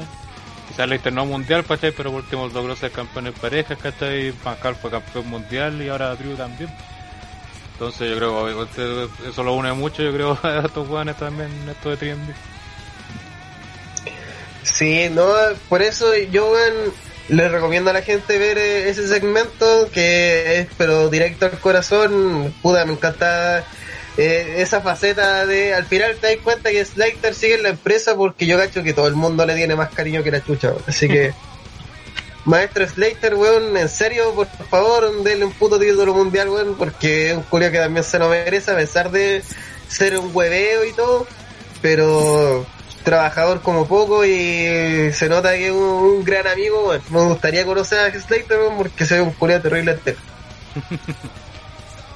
Quizás 0.68 0.88
Leicester 0.88 1.12
no 1.12 1.26
mundial, 1.26 1.64
¿cachai? 1.64 1.92
Pero 1.92 2.10
por 2.10 2.22
último 2.22 2.48
logró 2.48 2.74
ser 2.76 2.90
campeón 2.90 3.26
en 3.26 3.32
parejas, 3.34 3.76
¿cachai? 3.78 4.32
Pascal 4.32 4.76
fue 4.76 4.90
campeón 4.90 5.28
mundial 5.28 5.82
y 5.82 5.88
ahora 5.88 6.14
Drew 6.14 6.36
también. 6.36 6.70
Entonces 7.78 8.10
yo 8.10 8.16
creo 8.16 8.68
que 8.74 9.28
eso 9.28 9.44
lo 9.44 9.54
une 9.54 9.72
mucho, 9.72 10.02
yo 10.02 10.12
creo, 10.12 10.36
a 10.42 10.66
estos 10.66 10.88
jugadores 10.88 11.16
también, 11.16 11.48
esto 11.70 11.90
de 11.90 11.96
TND. 11.96 12.34
Sí, 14.64 15.08
no, 15.12 15.28
por 15.68 15.82
eso 15.82 16.12
yo 16.16 16.50
weón, 16.50 16.92
le 17.28 17.48
recomiendo 17.48 17.90
a 17.90 17.92
la 17.92 18.02
gente 18.02 18.36
ver 18.36 18.58
eh, 18.58 18.88
ese 18.88 19.06
segmento 19.06 19.88
que 19.92 20.58
es 20.58 20.68
pero 20.76 21.08
directo 21.08 21.46
al 21.46 21.60
corazón. 21.60 22.52
Puta, 22.62 22.84
me 22.84 22.94
encanta 22.94 23.64
eh, 24.16 24.56
esa 24.58 24.80
faceta 24.80 25.46
de 25.46 25.72
al 25.72 25.84
final 25.84 26.16
te 26.20 26.34
das 26.34 26.42
cuenta 26.42 26.70
que 26.70 26.84
Slater 26.84 27.32
sigue 27.32 27.54
en 27.54 27.62
la 27.62 27.68
empresa 27.68 28.16
porque 28.16 28.44
yo 28.44 28.58
cacho 28.58 28.82
que 28.82 28.92
todo 28.92 29.06
el 29.06 29.14
mundo 29.14 29.46
le 29.46 29.54
tiene 29.54 29.76
más 29.76 29.90
cariño 29.90 30.24
que 30.24 30.32
la 30.32 30.44
chucha. 30.44 30.72
Así 30.88 31.06
que 31.06 31.32
Maestro 32.48 32.88
Slater, 32.88 33.34
weón, 33.34 33.76
en 33.76 33.90
serio, 33.90 34.32
por 34.34 34.46
favor, 34.46 35.22
denle 35.22 35.44
un 35.44 35.52
puto 35.52 35.78
título 35.78 36.14
mundial, 36.14 36.48
weón, 36.48 36.76
porque 36.78 37.30
es 37.30 37.36
un 37.36 37.42
culio 37.42 37.70
que 37.70 37.78
también 37.78 38.02
se 38.02 38.18
lo 38.18 38.30
merece, 38.30 38.70
a 38.70 38.76
pesar 38.76 39.10
de 39.10 39.42
ser 39.86 40.18
un 40.18 40.34
hueveo 40.34 40.86
y 40.86 40.94
todo, 40.94 41.26
pero 41.82 42.64
trabajador 43.04 43.60
como 43.60 43.86
poco 43.86 44.24
y 44.24 45.12
se 45.12 45.28
nota 45.28 45.52
que 45.52 45.66
es 45.66 45.72
un, 45.72 45.82
un 45.82 46.24
gran 46.24 46.46
amigo, 46.46 46.88
weón. 46.88 47.02
Me 47.10 47.20
gustaría 47.20 47.66
conocer 47.66 47.98
a 47.98 48.18
Slater, 48.18 48.58
weón, 48.58 48.78
porque 48.78 49.04
se 49.04 49.16
ve 49.16 49.20
un 49.20 49.32
culio 49.32 49.60
terrible 49.60 49.92
entero. 49.92 50.18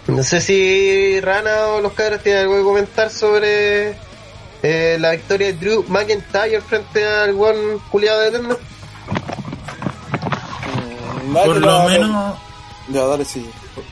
No 0.09 0.25
sé 0.25 0.41
si 0.41 1.21
Rana 1.21 1.67
o 1.69 1.81
los 1.81 1.93
cabros 1.93 2.25
tienen 2.25 2.43
algo 2.43 2.57
que 2.57 2.65
comentar 2.65 3.09
sobre 3.09 3.95
eh, 4.65 4.97
la 4.99 5.13
victoria 5.13 5.47
de 5.47 5.53
Drew 5.53 5.85
McIntyre 5.87 6.61
frente 6.61 7.07
al 7.07 7.35
buen 7.35 7.79
culiado 7.89 8.21
de 8.23 8.29
Eterno. 8.29 8.59
Por 11.33 11.61
lo 11.61 11.85
menos, 11.85 12.39
Ya, 12.89 13.05
dale, 13.07 13.25
sí. 13.25 13.45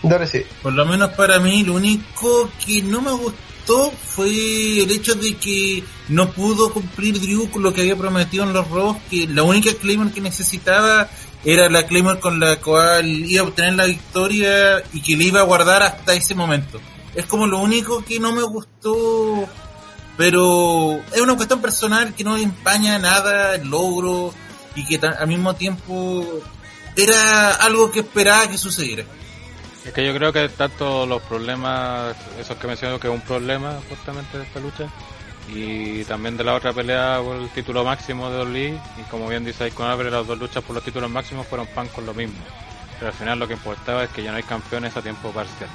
Dale, 0.03 0.27
sí. 0.27 0.43
por 0.63 0.73
lo 0.73 0.85
menos 0.85 1.11
para 1.11 1.39
mí, 1.39 1.63
lo 1.63 1.75
único 1.75 2.51
que 2.65 2.83
no 2.83 3.01
me 3.01 3.13
gustó 3.13 3.93
fue 4.05 4.83
el 4.83 4.91
hecho 4.91 5.15
de 5.15 5.37
que 5.37 5.85
no 6.09 6.31
pudo 6.31 6.73
cumplir 6.73 7.21
Drew 7.21 7.51
con 7.51 7.63
lo 7.63 7.73
que 7.73 7.83
había 7.83 7.97
prometido 7.97 8.45
en 8.45 8.53
los 8.53 8.69
robos, 8.69 8.97
que 9.09 9.27
la 9.29 9.43
única 9.43 9.73
Claymore 9.75 10.11
que 10.13 10.21
necesitaba 10.21 11.09
era 11.45 11.71
la 11.71 11.87
Claymore 11.87 12.21
con 12.21 12.41
la 12.41 12.57
cual 12.57 13.07
iba 13.07 13.43
a 13.43 13.47
obtener 13.47 13.75
la 13.75 13.87
victoria 13.87 14.83
y 14.93 15.01
que 15.01 15.17
le 15.17 15.25
iba 15.25 15.41
a 15.41 15.45
guardar 15.45 15.83
hasta 15.83 16.15
ese 16.15 16.35
momento. 16.35 16.81
Es 17.15 17.27
como 17.27 17.47
lo 17.47 17.59
único 17.61 18.05
que 18.05 18.21
no 18.21 18.33
me 18.33 18.43
gustó, 18.43 19.49
pero 20.17 21.01
es 21.13 21.21
una 21.21 21.37
cuestión 21.37 21.61
personal 21.61 22.15
que 22.15 22.25
no 22.25 22.37
empaña 22.37 22.99
nada 22.99 23.55
el 23.55 23.69
logro 23.69 24.35
y 24.77 24.85
que 24.85 25.05
al 25.07 25.27
mismo 25.29 25.55
tiempo 25.55 26.25
era 26.97 27.53
algo 27.55 27.91
que 27.91 28.01
esperaba 28.01 28.49
que 28.49 28.59
sucediera. 28.59 29.05
Es 29.85 29.93
que 29.93 30.05
yo 30.05 30.15
creo 30.15 30.33
que 30.33 30.49
tanto 30.51 31.07
los 31.07 31.23
problemas, 31.23 32.15
esos 32.39 32.57
que 32.59 32.67
menciono 32.67 33.01
que 33.01 33.09
es 33.09 33.15
un 33.15 33.23
problema 33.23 33.79
justamente 33.89 34.39
de 34.39 34.45
esta 34.45 34.61
lucha, 34.61 34.89
y 35.49 36.05
también 36.05 36.37
de 36.37 36.45
la 36.45 36.55
otra 36.55 36.73
pelea 36.73 37.21
por 37.25 37.37
el 37.37 37.49
título 37.49 37.85
máximo 37.85 38.31
de 38.31 38.39
Oli, 38.39 38.67
y 38.99 39.03
como 39.11 39.29
bien 39.29 39.45
dice 39.45 39.67
Icon 39.69 39.87
Álvarez, 39.87 40.13
las 40.13 40.27
dos 40.27 40.39
luchas 40.39 40.63
por 40.63 40.75
los 40.75 40.85
títulos 40.85 41.11
máximos 41.11 41.47
fueron 41.47 41.67
pan 41.69 41.89
con 41.89 42.07
lo 42.07 42.15
mismo. 42.15 42.37
Pero 42.99 43.11
al 43.11 43.17
final 43.17 43.39
lo 43.39 43.49
que 43.49 43.55
importaba 43.55 44.05
es 44.05 44.11
que 44.11 44.23
ya 44.23 44.31
no 44.31 44.37
hay 44.37 44.43
campeones 44.43 44.97
a 44.97 45.03
tiempo 45.03 45.31
parcial. 45.31 45.71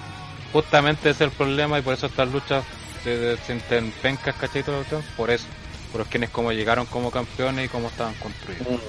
Justamente 0.53 1.09
ese 1.09 1.25
es 1.25 1.31
el 1.31 1.35
problema 1.35 1.79
y 1.79 1.81
por 1.81 1.95
eso 1.95 2.05
estas 2.05 2.31
luchas 2.31 2.63
se 3.03 3.37
sienten 3.37 3.91
pencas, 4.01 4.35
tiempo, 4.51 4.83
Por 5.17 5.31
eso, 5.31 5.45
por 5.91 6.05
quienes 6.05 6.29
como 6.29 6.51
llegaron 6.51 6.85
como 6.85 7.11
campeones 7.11 7.65
y 7.65 7.69
cómo 7.69 7.87
estaban 7.87 8.13
construidos. 8.15 8.79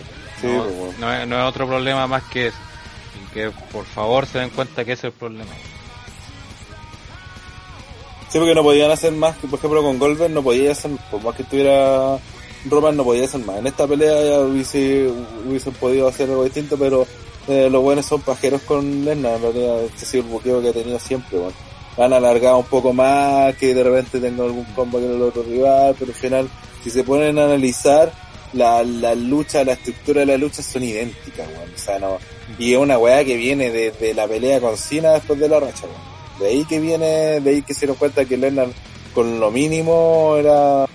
Sí, 0.40 0.46
no, 0.46 0.62
pues, 0.64 0.76
bueno. 0.76 0.92
no 0.98 1.12
es, 1.12 1.26
no 1.28 1.38
es 1.38 1.48
otro 1.48 1.66
problema 1.66 2.06
más 2.06 2.22
que 2.24 2.48
eso. 2.48 2.58
Y 3.14 3.34
que 3.34 3.50
por 3.72 3.84
favor 3.84 4.26
se 4.26 4.38
den 4.38 4.50
cuenta 4.50 4.84
que 4.84 4.92
ese 4.92 5.08
es 5.08 5.12
el 5.12 5.18
problema. 5.18 5.50
Sí, 8.28 8.38
porque 8.38 8.54
no 8.54 8.62
podían 8.62 8.90
hacer 8.90 9.12
más, 9.12 9.36
que 9.36 9.46
por 9.46 9.58
ejemplo 9.58 9.82
con 9.82 9.98
Goldberg 9.98 10.32
no 10.32 10.42
podía 10.42 10.72
hacer, 10.72 10.90
por 11.10 11.22
más 11.22 11.34
que 11.36 11.42
estuviera 11.42 12.18
Roman 12.68 12.96
no 12.96 13.04
podía 13.04 13.24
hacer 13.24 13.40
más. 13.40 13.58
En 13.58 13.66
esta 13.66 13.86
pelea 13.86 14.20
ya 14.22 14.40
hubiese, 14.40 15.08
hubiesen 15.48 15.72
podido 15.74 16.08
hacer 16.08 16.28
algo 16.28 16.44
distinto, 16.44 16.76
pero 16.76 17.06
eh, 17.48 17.68
los 17.70 17.82
buenos 17.82 18.04
son 18.04 18.20
pajeros 18.22 18.62
con 18.62 19.04
Lesnar, 19.04 19.36
en 19.36 19.42
realidad 19.42 19.84
este 19.84 20.04
ha 20.04 20.08
sido 20.08 20.24
el 20.24 20.30
buqueo 20.30 20.60
que 20.60 20.68
ha 20.70 20.72
tenido 20.72 20.98
siempre, 20.98 21.38
bueno. 21.38 21.56
Han 21.98 22.12
alargado 22.12 22.58
un 22.58 22.66
poco 22.66 22.92
más, 22.92 23.54
que 23.56 23.74
de 23.74 23.82
repente 23.82 24.20
tenga 24.20 24.44
algún 24.44 24.64
combo 24.74 24.98
que 24.98 25.06
el 25.06 25.22
otro 25.22 25.42
rival, 25.42 25.94
pero 25.98 26.12
al 26.12 26.18
final, 26.18 26.48
si 26.82 26.90
se 26.90 27.04
ponen 27.04 27.38
a 27.38 27.44
analizar, 27.44 28.12
la, 28.52 28.82
la 28.82 29.14
lucha, 29.14 29.64
la 29.64 29.72
estructura 29.72 30.20
de 30.20 30.26
la 30.26 30.36
lucha 30.36 30.62
son 30.62 30.82
idénticas, 30.82 31.46
weón. 31.48 31.70
O 31.74 31.78
sea, 31.78 31.98
no, 31.98 32.18
y 32.58 32.72
es 32.72 32.78
una 32.78 32.98
weá 32.98 33.24
que 33.24 33.36
viene 33.36 33.70
de, 33.70 33.90
de 33.90 34.14
la 34.14 34.26
pelea 34.26 34.60
con 34.60 34.76
Cena 34.76 35.12
después 35.12 35.38
de 35.38 35.48
la 35.48 35.60
racha, 35.60 35.84
weón. 35.86 36.16
De 36.38 36.48
ahí 36.48 36.64
que 36.64 36.80
viene, 36.80 37.40
de 37.40 37.50
ahí 37.50 37.62
que 37.62 37.74
se 37.74 37.80
dieron 37.80 37.96
cuenta 37.96 38.24
que 38.24 38.36
Lennon 38.36 38.72
con 39.14 39.40
lo 39.40 39.50
mínimo 39.50 40.36
era, 40.38 40.86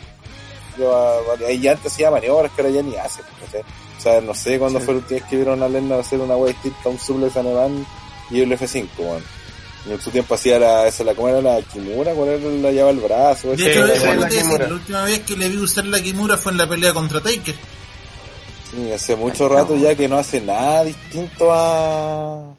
ya 0.78 1.72
antes 1.72 1.92
hacía 1.92 2.12
maniobras 2.12 2.52
que 2.52 2.62
ahora 2.62 2.74
ya 2.74 2.84
ni 2.84 2.96
hace, 2.96 3.22
¿cachai? 3.40 3.62
O 3.62 4.02
sea, 4.02 4.22
no 4.22 4.34
sé 4.34 4.60
cuándo 4.60 4.80
fue 4.80 4.94
la 4.94 5.00
última 5.00 5.20
vez 5.20 5.30
que 5.30 5.36
vieron 5.36 5.64
a 5.64 5.68
Lennon 5.68 6.00
hacer 6.00 6.20
una 6.20 6.36
weá 6.36 6.54
distinta, 6.54 6.90
un 6.90 7.00
suplex 7.00 7.36
alemán 7.38 7.86
y 8.30 8.42
el 8.42 8.52
F5, 8.52 8.88
weón. 9.00 9.24
En 9.90 10.00
su 10.00 10.12
tiempo 10.12 10.36
hacía 10.36 10.60
la, 10.60 10.88
esa 10.88 11.04
la, 11.04 11.16
¿cómo 11.16 11.30
era 11.30 11.42
la 11.42 11.62
Kimura? 11.64 12.14
¿Cuál 12.14 12.30
era 12.30 12.50
la 12.50 12.72
lleva 12.72 12.90
el 12.92 13.00
brazo? 13.00 13.50
De 13.50 13.56
hecho, 13.56 13.86
eso 13.86 14.06
la- 14.06 14.12
es 14.12 14.16
lo 14.16 14.22
la 14.22 14.30
Kimura. 14.30 14.68
última 14.68 15.04
vez 15.04 15.20
que 15.22 15.36
le 15.36 15.50
vi 15.50 15.58
usar 15.58 15.86
la 15.86 16.02
Kimura 16.02 16.38
fue 16.38 16.52
en 16.52 16.60
la 16.60 16.70
pelea 16.70 16.94
contra 16.94 17.20
Taker. 17.20 17.56
Sí, 18.70 18.92
hace 18.94 19.16
mucho 19.16 19.50
rato 19.50 19.76
ya 19.76 19.96
que 19.96 20.08
no 20.08 20.18
hace 20.18 20.40
nada 20.40 20.84
distinto 20.84 21.52
a, 21.52 22.54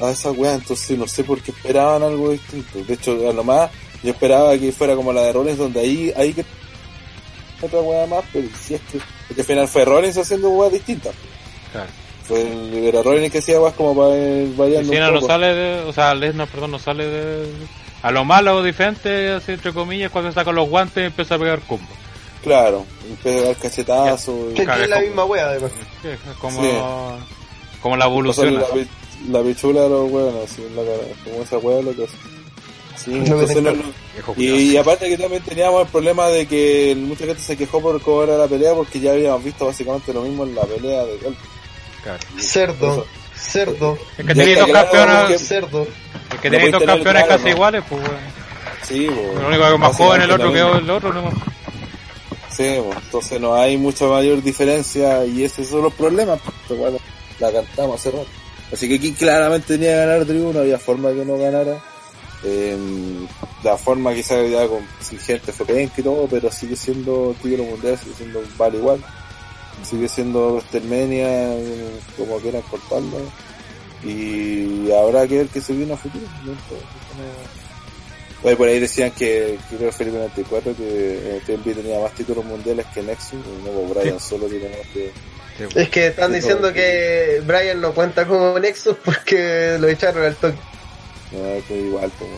a 0.00 0.10
esa 0.10 0.30
weá, 0.32 0.54
entonces 0.54 0.98
no 0.98 1.06
sé 1.06 1.24
por 1.24 1.40
qué 1.40 1.52
esperaban 1.52 2.02
algo 2.02 2.30
distinto. 2.30 2.82
De 2.84 2.94
hecho, 2.94 3.12
a 3.30 3.32
lo 3.32 3.44
más 3.44 3.70
yo 4.02 4.10
esperaba 4.10 4.58
que 4.58 4.72
fuera 4.72 4.94
como 4.96 5.12
la 5.12 5.22
de 5.22 5.32
Rollins, 5.32 5.56
donde 5.58 5.80
ahí, 5.80 6.12
ahí 6.16 6.34
que 6.34 6.44
otra 7.62 7.80
weá 7.80 8.06
más, 8.06 8.24
pero 8.32 8.48
si 8.60 8.74
es 8.74 8.80
que, 8.92 8.98
porque 9.28 9.40
al 9.42 9.46
final 9.46 9.68
fue 9.68 9.84
Rollins 9.84 10.18
haciendo 10.18 10.50
weas 10.50 10.72
distintas. 10.72 11.14
Claro. 11.72 11.88
Fue 12.26 12.42
el, 12.42 12.74
era 12.84 13.02
Rollins 13.02 13.30
que 13.30 13.38
hacía 13.38 13.60
weas 13.60 13.74
como 13.74 13.94
para 13.96 14.16
ir 14.16 14.54
variando 14.56 14.92
un 14.92 14.98
no 14.98 15.14
poco. 15.20 15.26
sale 15.26 15.54
de, 15.54 15.80
o 15.84 15.92
sea, 15.92 16.14
Lesnar, 16.14 16.48
perdón, 16.48 16.72
no 16.72 16.78
sale 16.78 17.06
de, 17.06 17.46
a 18.02 18.10
lo 18.10 18.24
malo 18.24 18.56
o 18.56 18.62
diferente, 18.62 19.30
así 19.32 19.52
entre 19.52 19.72
comillas, 19.72 20.10
cuando 20.10 20.30
está 20.30 20.44
con 20.44 20.54
los 20.56 20.68
guantes 20.68 21.02
y 21.02 21.06
empieza 21.06 21.36
a 21.36 21.38
pegar 21.38 21.60
combo. 21.60 21.86
Claro, 22.42 22.84
empieza 23.08 23.38
a 23.38 23.42
dar 23.48 23.56
cachetazos. 23.56 24.34
y- 24.52 24.54
Que 24.54 24.62
es 24.62 24.88
la 24.88 25.00
misma 25.00 25.24
wea, 25.24 25.46
además. 25.46 25.70
Sí, 26.02 26.08
como, 26.40 26.60
Sí. 26.62 26.68
como 27.80 27.96
la 27.96 28.04
evolución. 28.06 28.54
la, 28.54 28.66
la 29.30 29.42
pichula 29.42 29.82
de 29.82 29.88
los 29.88 30.10
weones, 30.10 30.50
así, 30.50 30.62
la 30.74 30.82
cara, 30.82 30.98
como 31.24 31.42
esa 31.42 31.58
wea 31.58 31.82
lo 31.82 31.94
que 31.94 32.04
hace. 32.04 32.16
Sí, 32.96 33.12
entonces 33.14 33.62
no- 33.62 33.72
y 34.36 34.76
aparte 34.78 35.08
que 35.08 35.18
también 35.18 35.42
teníamos 35.42 35.82
el 35.82 35.88
problema 35.88 36.28
de 36.28 36.46
que 36.46 36.96
mucha 36.98 37.26
gente 37.26 37.42
se 37.42 37.56
quejó 37.56 37.80
por 37.80 38.00
cómo 38.00 38.22
era 38.22 38.38
la 38.38 38.46
pelea 38.48 38.72
porque 38.74 38.98
ya 39.00 39.12
habíamos 39.12 39.44
visto 39.44 39.66
básicamente 39.66 40.12
lo 40.14 40.22
mismo 40.22 40.44
en 40.44 40.54
la 40.54 40.62
pelea 40.62 41.04
de 41.04 41.18
golpe. 41.18 41.38
Cerdo, 42.38 43.06
cerdo, 43.34 43.98
Es 44.18 44.26
que 44.26 44.34
tenéis 44.34 44.58
dos 44.58 44.70
campeones, 44.70 45.26
que- 45.28 45.38
cerdo. 45.38 45.82
es 46.32 46.40
que 46.40 46.50
tenéis 46.50 46.72
dos 46.72 46.82
campeones 46.82 47.22
claro, 47.24 47.28
casi 47.28 47.44
¿no? 47.44 47.50
iguales, 47.50 47.84
pues 47.88 48.00
bueno. 48.02 48.18
Sí, 48.86 49.06
bo, 49.08 49.40
Lo 49.40 49.48
único 49.48 49.62
que 49.68 49.74
es 49.74 49.78
más 49.80 49.96
joven 49.96 50.22
el 50.22 50.30
otro 50.30 50.52
que 50.52 50.60
el 50.60 50.90
otro, 50.90 51.12
no 51.12 51.30
Sí, 52.56 52.78
bo, 52.78 52.92
entonces 52.94 53.40
no 53.40 53.54
hay 53.54 53.76
mucha 53.76 54.06
mayor 54.06 54.42
diferencia 54.42 55.24
y 55.26 55.44
esos 55.44 55.66
son 55.68 55.82
los 55.82 55.92
problemas. 55.94 56.38
Pues, 56.68 56.78
bueno, 56.80 56.98
la 57.38 57.52
cantamos 57.52 58.00
hace 58.00 58.10
rato. 58.12 58.26
Así 58.72 58.88
que 58.88 58.94
aquí 58.96 59.12
claramente 59.12 59.74
tenía 59.74 59.90
que 59.90 59.96
ganar 59.96 60.26
Drew, 60.26 60.52
no 60.52 60.60
había 60.60 60.78
forma 60.78 61.10
que 61.12 61.24
no 61.24 61.36
ganara. 61.38 61.78
Eh, 62.44 62.76
la 63.62 63.76
forma 63.76 64.14
quizás 64.14 64.48
ya 64.50 64.66
con 64.68 64.80
sin 65.00 65.18
gente 65.18 65.52
fue 65.52 65.66
penca 65.66 65.94
y 65.98 66.02
todo, 66.02 66.26
pero 66.30 66.50
sigue 66.50 66.76
siendo 66.76 67.34
título 67.42 67.64
mundial, 67.64 67.98
sigue 67.98 68.14
siendo 68.16 68.42
vale 68.56 68.78
igual. 68.78 69.04
Sigue 69.84 70.08
siendo 70.08 70.54
WrestleMania, 70.54 71.54
eh, 71.58 71.90
como 72.16 72.38
quieran 72.38 72.62
cortarlo. 72.62 73.18
Y 74.04 74.90
habrá 74.92 75.26
que 75.26 75.38
ver 75.38 75.46
que 75.48 75.60
se 75.60 75.72
viene 75.72 75.92
a 75.94 75.96
futuro. 75.96 76.24
¿no? 76.44 76.52
Pues, 76.68 76.80
no- 76.80 77.66
Oye, 78.48 78.54
por 78.56 78.68
ahí 78.68 78.78
decían 78.78 79.10
que, 79.12 79.58
que 79.70 79.76
creo 79.76 79.90
que 79.90 79.96
Felipe 79.96 80.18
94 80.18 80.76
que 80.76 80.82
eh, 81.36 81.40
TNB 81.46 81.74
tenía 81.74 81.98
más 81.98 82.12
títulos 82.12 82.44
mundiales 82.44 82.84
que 82.94 83.02
Nexus, 83.02 83.32
y 83.32 83.64
no, 83.66 83.70
pues 83.72 83.98
Brian 84.04 84.20
solo 84.20 84.46
tiene 84.46 84.68
más 84.68 84.86
que... 84.92 85.10
Es 85.74 85.88
que 85.88 86.08
están 86.08 86.32
diciendo 86.34 86.70
que 86.72 87.42
Brian 87.46 87.80
no 87.80 87.92
cuenta 87.94 88.26
como 88.26 88.58
Nexus 88.58 88.96
porque 89.04 89.78
lo 89.80 89.88
echaron 89.88 90.22
al 90.24 90.36
toque. 90.36 90.58
No, 91.32 91.66
que 91.66 91.76
igual, 91.78 92.12
pues. 92.18 92.30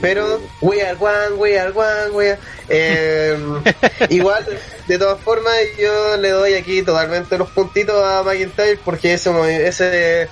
Pero, 0.00 0.40
we 0.60 0.82
are 0.82 0.96
one, 0.98 1.36
we 1.38 1.58
are 1.58 1.72
one, 1.72 2.10
we 2.12 2.30
are... 2.30 2.38
Eh, 2.68 3.36
igual, 4.10 4.46
de 4.86 4.98
todas 4.98 5.20
formas, 5.20 5.54
yo 5.78 6.16
le 6.16 6.30
doy 6.30 6.54
aquí 6.54 6.82
totalmente 6.82 7.36
los 7.38 7.50
puntitos 7.50 8.02
a 8.02 8.22
McIntyre 8.22 8.78
porque 8.84 9.14
ese, 9.14 9.66
ese 9.66 10.28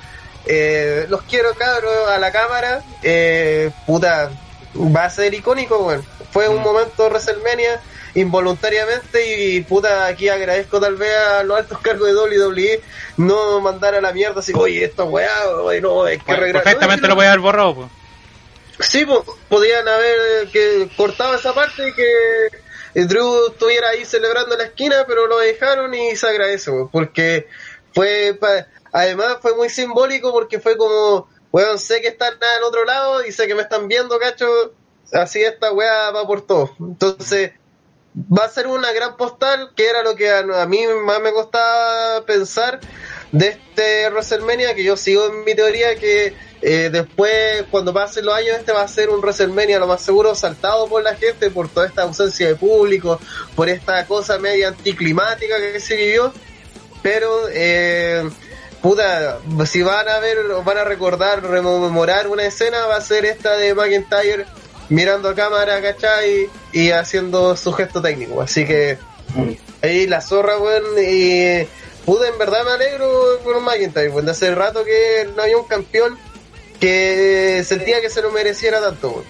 eh, 0.46 1.06
los 1.08 1.22
quiero 1.22 1.54
cabros 1.54 2.08
a 2.08 2.18
la 2.18 2.32
cámara. 2.32 2.82
Eh, 3.02 3.70
puta, 3.86 4.30
va 4.76 5.04
a 5.04 5.10
ser 5.10 5.34
icónico, 5.34 5.78
bueno. 5.78 6.02
Fue 6.30 6.48
un 6.48 6.62
momento 6.62 7.04
de 7.04 7.08
WrestleMania 7.10 7.80
involuntariamente 8.14 9.54
y 9.54 9.60
puta 9.62 10.06
aquí 10.06 10.28
agradezco 10.28 10.80
tal 10.80 10.96
vez 10.96 11.14
a 11.14 11.42
los 11.42 11.58
altos 11.58 11.78
cargos 11.78 12.08
de 12.08 12.14
WWE 12.16 12.80
no 13.18 13.60
mandar 13.60 13.94
a 13.94 14.00
la 14.00 14.12
mierda 14.12 14.40
así 14.40 14.52
oye 14.54 14.84
esto 14.84 15.04
weá 15.04 15.28
oye, 15.62 15.80
no 15.80 16.06
es 16.06 16.18
que 16.18 16.24
Bueno, 16.24 16.42
arreglar". 16.42 16.62
perfectamente 16.64 17.02
No, 17.02 17.08
lo 17.08 17.14
voy 17.16 17.26
a 17.26 17.28
haber 17.28 17.40
borrado, 17.40 17.74
pues. 17.74 17.88
Sí, 18.80 19.04
po, 19.04 19.24
podían 19.48 19.86
haber 19.88 20.48
que 20.50 20.88
cortado 20.96 21.34
esa 21.34 21.52
parte 21.54 21.88
y 21.88 21.92
que 21.94 23.04
Drew 23.06 23.48
estuviera 23.48 23.90
ahí 23.90 24.04
celebrando 24.04 24.56
la 24.56 24.64
esquina, 24.64 25.04
pero 25.06 25.26
lo 25.26 25.38
dejaron 25.38 25.92
y 25.94 26.14
se 26.16 26.28
agradece, 26.28 26.70
po, 26.70 26.88
porque 26.90 27.48
fue, 27.92 28.36
pa- 28.40 28.66
además 28.92 29.38
fue 29.42 29.54
muy 29.56 29.68
simbólico 29.68 30.32
porque 30.32 30.60
fue 30.60 30.76
como, 30.76 31.28
weón, 31.50 31.78
sé 31.78 32.00
que 32.00 32.08
están 32.08 32.34
al 32.34 32.62
otro 32.64 32.84
lado 32.84 33.24
y 33.24 33.32
sé 33.32 33.46
que 33.46 33.54
me 33.54 33.62
están 33.62 33.88
viendo, 33.88 34.18
cacho, 34.18 34.46
así 35.12 35.42
esta 35.42 35.72
weá 35.72 36.10
va 36.10 36.26
por 36.26 36.46
todo. 36.46 36.74
Entonces, 36.80 37.52
va 38.16 38.44
a 38.44 38.48
ser 38.48 38.66
una 38.66 38.92
gran 38.92 39.16
postal, 39.16 39.72
que 39.76 39.88
era 39.88 40.02
lo 40.02 40.14
que 40.16 40.30
a, 40.30 40.38
a 40.40 40.66
mí 40.66 40.86
más 41.04 41.20
me 41.20 41.32
costaba 41.32 42.24
pensar 42.24 42.80
de 43.32 43.48
este 43.48 44.08
WrestleMania, 44.10 44.74
que 44.74 44.84
yo 44.84 44.96
sigo 44.96 45.26
en 45.26 45.44
mi 45.44 45.54
teoría 45.54 45.98
que 45.98 46.34
eh, 46.60 46.90
después, 46.90 47.64
cuando 47.70 47.92
pasen 47.92 48.24
los 48.24 48.34
años, 48.34 48.56
este 48.58 48.72
va 48.72 48.82
a 48.82 48.88
ser 48.88 49.10
un 49.10 49.20
WrestleMania 49.20 49.78
lo 49.78 49.86
más 49.86 50.02
seguro 50.02 50.34
saltado 50.34 50.88
por 50.88 51.02
la 51.02 51.14
gente, 51.14 51.50
por 51.50 51.68
toda 51.68 51.86
esta 51.86 52.02
ausencia 52.02 52.48
de 52.48 52.56
público, 52.56 53.20
por 53.54 53.68
esta 53.68 54.04
cosa 54.06 54.38
media 54.38 54.68
anticlimática 54.68 55.56
que 55.58 55.80
se 55.80 55.96
vivió, 55.96 56.32
pero 57.02 57.48
eh, 57.52 58.28
puta, 58.82 59.38
si 59.66 59.82
van 59.82 60.08
a 60.08 60.18
ver, 60.18 60.38
van 60.64 60.78
a 60.78 60.84
recordar, 60.84 61.44
rememorar 61.44 62.26
una 62.28 62.44
escena, 62.44 62.86
va 62.86 62.96
a 62.96 63.00
ser 63.00 63.24
esta 63.24 63.56
de 63.56 63.74
McIntyre 63.74 64.46
mirando 64.88 65.28
a 65.28 65.34
cámara, 65.34 65.80
¿cachai? 65.80 66.48
Y 66.72 66.90
haciendo 66.90 67.56
su 67.56 67.72
gesto 67.72 68.02
técnico. 68.02 68.40
Así 68.42 68.66
que 68.66 68.98
ahí 69.82 70.06
la 70.06 70.20
zorra, 70.20 70.58
weón, 70.58 70.84
y 70.98 71.66
pude, 72.04 72.28
en 72.28 72.38
verdad 72.38 72.64
me 72.64 72.72
alegro 72.72 73.38
por 73.44 73.60
McIntyre. 73.60 74.10
De 74.22 74.30
hace 74.30 74.54
rato 74.54 74.84
que 74.84 75.28
no 75.36 75.42
había 75.42 75.58
un 75.58 75.68
campeón 75.68 76.18
que 76.80 77.62
sentía 77.66 78.00
que 78.00 78.10
se 78.10 78.22
lo 78.22 78.30
mereciera 78.30 78.80
tanto. 78.80 79.24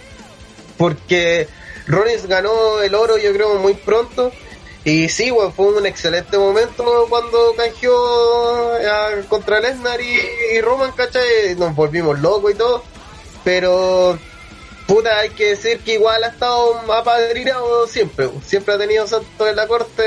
Porque 0.77 1.49
Rollins 1.87 2.27
ganó 2.27 2.81
el 2.83 2.95
oro, 2.95 3.19
yo 3.19 3.33
creo, 3.33 3.55
muy 3.57 3.75
pronto. 3.75 4.33
Y 4.85 5.09
sí, 5.09 5.31
weón, 5.31 5.53
fue 5.53 5.67
un 5.67 5.85
excelente 5.87 6.39
momento 6.39 7.07
cuando 7.11 7.55
canjeó 7.57 8.73
a- 8.75 9.23
contra 9.29 9.61
Lesnar 9.61 10.01
y, 10.01 10.19
y 10.55 10.61
Roman, 10.61 10.93
¿cachai? 10.93 11.57
Nos 11.59 11.75
volvimos 11.75 12.19
locos 12.21 12.53
y 12.53 12.55
todo. 12.55 12.85
Pero 13.45 14.19
puta, 14.89 15.19
hay 15.21 15.29
que 15.31 15.51
decir 15.51 15.79
que 15.81 15.95
igual 15.95 16.25
ha 16.25 16.29
estado 16.29 16.75
apadrinado 16.93 17.87
siempre. 17.87 18.29
Siempre 18.45 18.75
ha 18.75 18.79
tenido 18.79 19.07
santos 19.07 19.49
en 19.49 19.55
la 19.55 19.67
corte. 19.69 20.03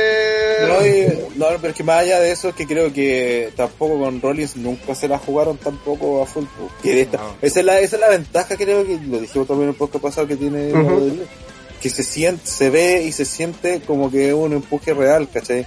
No, 0.68 0.86
y- 0.86 1.38
no, 1.38 1.46
pero 1.62 1.70
es 1.70 1.76
que 1.76 1.84
más 1.84 2.00
allá 2.02 2.20
de 2.20 2.32
eso 2.32 2.50
es 2.50 2.56
que 2.56 2.68
creo 2.68 2.92
que 2.92 3.54
tampoco 3.56 4.00
con 4.00 4.20
Rollins 4.22 4.56
nunca 4.58 4.94
se 4.96 5.08
la 5.08 5.18
jugaron 5.20 5.58
tampoco 5.58 6.22
a 6.22 6.26
full. 6.26 6.46
po. 6.46 6.70
Que 6.82 7.02
esta- 7.02 7.18
No. 7.18 7.36
esa, 7.42 7.60
es 7.60 7.66
la, 7.66 7.80
esa 7.80 7.96
es 7.96 8.00
la 8.02 8.10
ventaja 8.10 8.58
creo 8.58 8.86
que 8.86 9.00
lo 9.08 9.20
dijimos 9.20 9.48
también 9.48 9.70
en 9.70 9.74
el 9.74 9.76
podcast 9.76 10.04
pasado 10.04 10.28
que 10.28 10.36
tiene. 10.36 10.72
WWE, 10.74 11.26
que 11.82 11.90
se 11.90 12.04
siente, 12.04 12.46
se 12.46 12.70
ve 12.70 13.04
y 13.04 13.12
se 13.12 13.26
siente 13.26 13.82
como 13.88 14.12
que 14.12 14.30
es 14.30 14.34
un 14.34 14.54
empuje 14.54 14.94
real, 14.94 15.28
¿cachai? 15.34 15.62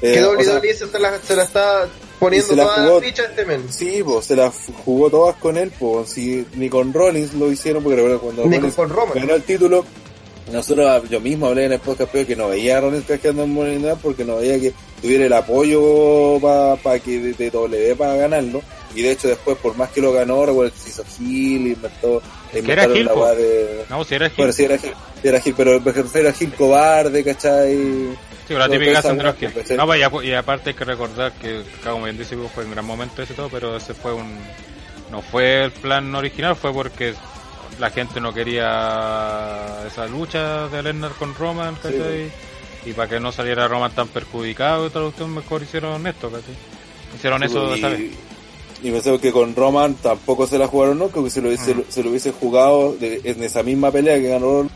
Eh, 0.00 0.12
que 0.14 0.24
o 0.24 0.40
sea, 0.42 0.54
WWE 0.60 0.74
se, 0.74 0.98
la, 0.98 1.18
se 1.20 1.36
la 1.36 1.42
está 1.42 1.88
poniendo 2.18 2.54
la 2.56 2.62
todas 2.64 2.78
jugó- 2.80 3.00
las 3.00 3.08
fichas 3.08 3.26
este 3.30 3.44
men. 3.44 3.64
Sí, 3.72 4.02
pues 4.04 4.26
se 4.26 4.36
las 4.36 4.54
jugó 4.84 5.10
todas 5.10 5.36
con 5.36 5.56
él, 5.56 5.72
pues 5.78 6.10
si 6.10 6.46
ni 6.54 6.68
con 6.68 6.92
Rollins 6.92 7.34
lo 7.34 7.50
hicieron, 7.50 7.82
porque 7.82 7.96
recuerdo 7.96 8.20
cuando 8.20 8.44
Ni 8.46 8.56
Rollins 8.56 8.74
con 8.74 8.88
Roman. 8.90 9.14
ganó 9.18 9.34
el 9.34 9.42
título, 9.42 9.84
nosotros, 10.52 11.08
yo 11.10 11.20
mismo 11.20 11.46
hablé 11.46 11.66
en 11.66 11.72
el 11.72 11.78
podcast 11.80 12.10
pero 12.12 12.26
que 12.26 12.34
no 12.36 12.48
veía 12.48 12.78
a 12.78 12.80
Rollins 12.80 13.04
cascando 13.04 13.42
en 13.44 13.82
Bank 13.82 13.98
porque 14.02 14.24
no 14.24 14.36
veía 14.36 14.58
que 14.58 14.72
tuviera 15.02 15.26
el 15.26 15.32
apoyo 15.32 16.40
para 16.40 16.98
que 17.00 17.18
de, 17.20 17.32
de 17.34 17.50
W 17.50 17.96
para 17.96 18.16
ganarlo, 18.16 18.62
y 18.94 19.02
de 19.02 19.12
hecho 19.12 19.28
después, 19.28 19.58
por 19.58 19.76
más 19.76 19.90
que 19.90 20.00
lo 20.00 20.12
ganó, 20.12 20.46
recuerdo 20.46 20.72
que 20.72 20.78
se 20.80 20.88
hizo 20.88 21.04
Gil, 21.04 21.66
inventó, 21.68 22.22
era 22.50 22.58
inventaron 22.60 23.04
la 23.04 23.12
po. 23.12 23.26
de... 23.34 23.84
No, 23.90 24.02
si 24.04 24.14
era 24.14 24.28
Gil. 24.30 24.36
Bueno, 24.38 24.52
sí, 24.52 24.64
era 24.64 24.78
Gil, 24.78 24.92
sí, 25.22 25.28
era 25.28 25.40
Gil, 25.40 25.54
pero 25.56 25.80
me 25.80 25.92
refiero 25.92 26.28
a 26.30 26.32
Gil 26.32 26.52
cobarde, 26.54 27.22
¿cachai? 27.22 27.78
Sí, 28.48 28.54
la 28.54 28.68
típica. 28.68 29.02
No, 29.76 29.86
pues, 29.86 30.00
y 30.00 30.02
ap- 30.02 30.24
y 30.24 30.32
aparte 30.32 30.70
hay 30.70 30.74
que 30.76 30.84
recordar 30.84 31.32
que, 31.32 31.62
como 31.84 32.04
bien 32.04 32.16
dice, 32.18 32.34
fue 32.54 32.64
un 32.64 32.70
gran 32.72 32.84
momento 32.86 33.22
ese 33.22 33.34
todo, 33.34 33.48
pero 33.50 33.76
ese 33.76 33.92
fue 33.94 34.12
un... 34.14 34.38
No 35.10 35.22
fue 35.22 35.64
el 35.64 35.70
plan 35.70 36.14
original, 36.14 36.56
fue 36.56 36.72
porque 36.72 37.14
la 37.78 37.90
gente 37.90 38.20
no 38.20 38.32
quería 38.34 39.84
esa 39.86 40.06
lucha 40.06 40.68
de 40.68 40.82
Lesnar 40.82 41.12
con 41.12 41.34
Roman, 41.34 41.74
¿cachai? 41.76 42.30
Y 42.84 42.92
para 42.92 43.08
que 43.08 43.20
no 43.20 43.32
saliera 43.32 43.68
Roman 43.68 43.92
tan 43.92 44.08
perjudicado 44.08 44.86
y 44.86 44.90
todo, 44.90 45.12
mejor 45.28 45.62
hicieron 45.62 46.06
esto, 46.06 46.30
¿cachai? 46.30 46.54
Hicieron 47.14 47.42
eso 47.42 47.76
y, 47.76 47.80
vez. 47.82 48.00
y 48.82 48.90
pensé 48.90 49.18
que 49.18 49.32
con 49.32 49.54
Roman 49.54 49.94
tampoco 49.94 50.46
se 50.46 50.58
la 50.58 50.66
jugaron 50.66 50.98
nunca, 50.98 51.14
porque 51.14 51.30
si 51.30 51.40
lo 51.40 51.48
hubiese, 51.48 51.74
Mm. 51.74 51.84
se 51.88 52.02
lo 52.02 52.10
hubiese 52.10 52.32
jugado 52.32 52.94
de- 52.98 53.20
en 53.24 53.42
esa 53.42 53.62
misma 53.62 53.90
pelea 53.90 54.16
que 54.20 54.28
ganó 54.28 54.68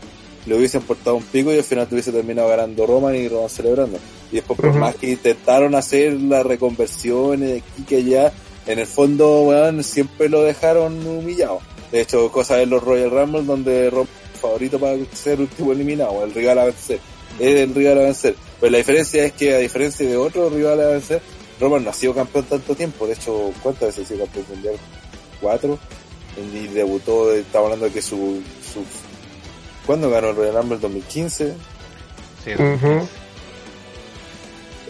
le 0.45 0.57
hubiesen 0.57 0.81
portado 0.81 1.15
un 1.15 1.23
pico 1.23 1.53
y 1.53 1.57
al 1.57 1.63
final 1.63 1.87
te 1.87 1.95
hubiese 1.95 2.11
terminado 2.11 2.49
ganando 2.49 2.85
Roman 2.85 3.15
y 3.15 3.27
Roman 3.27 3.49
celebrando. 3.49 3.97
Y 4.31 4.35
después, 4.37 4.59
por 4.59 4.73
más 4.73 4.95
que 4.95 5.11
intentaron 5.11 5.75
hacer 5.75 6.13
las 6.13 6.45
reconversiones 6.45 7.49
de 7.49 7.57
aquí 7.57 7.83
que 7.83 7.97
allá, 7.97 8.33
en 8.65 8.79
el 8.79 8.87
fondo, 8.87 9.43
weón, 9.43 9.83
siempre 9.83 10.29
lo 10.29 10.41
dejaron 10.41 11.05
humillado. 11.05 11.59
De 11.91 12.01
hecho, 12.01 12.31
cosas 12.31 12.59
en 12.59 12.71
los 12.71 12.83
Royal 12.83 13.11
Rumble 13.11 13.43
donde 13.43 13.89
Roman 13.89 14.07
es 14.33 14.39
favorito 14.39 14.79
para 14.79 14.97
ser 15.13 15.39
último 15.39 15.71
eliminado, 15.71 16.23
el 16.23 16.33
rival 16.33 16.59
a 16.59 16.65
vencer. 16.65 16.99
Es 17.39 17.55
el 17.61 17.73
rival 17.73 17.99
a 17.99 18.03
vencer. 18.03 18.35
Pero 18.59 18.71
la 18.71 18.77
diferencia 18.77 19.25
es 19.25 19.33
que, 19.33 19.53
a 19.53 19.59
diferencia 19.59 20.07
de 20.07 20.17
otros 20.17 20.51
rivales 20.51 20.85
a 20.85 20.89
vencer, 20.89 21.21
Roman 21.59 21.83
no 21.83 21.89
ha 21.91 21.93
sido 21.93 22.13
campeón 22.13 22.45
tanto 22.45 22.75
tiempo. 22.75 23.07
De 23.07 23.13
hecho, 23.13 23.51
¿cuántas 23.61 23.89
veces 23.89 24.05
ha 24.05 24.07
sido 24.07 24.25
campeón 24.25 24.45
mundial? 24.49 24.75
Cuatro. 25.39 25.79
Y 26.35 26.67
debutó, 26.67 27.31
estamos 27.31 27.65
hablando 27.65 27.85
de 27.85 27.91
que 27.91 28.01
su, 28.01 28.41
su 28.73 28.83
¿Cuándo 29.85 30.09
ganó 30.09 30.29
el 30.29 30.35
Royal 30.35 30.55
Rumble? 30.55 30.77
2015. 30.79 31.53
Sí, 32.43 32.51
Ujú. 32.53 33.07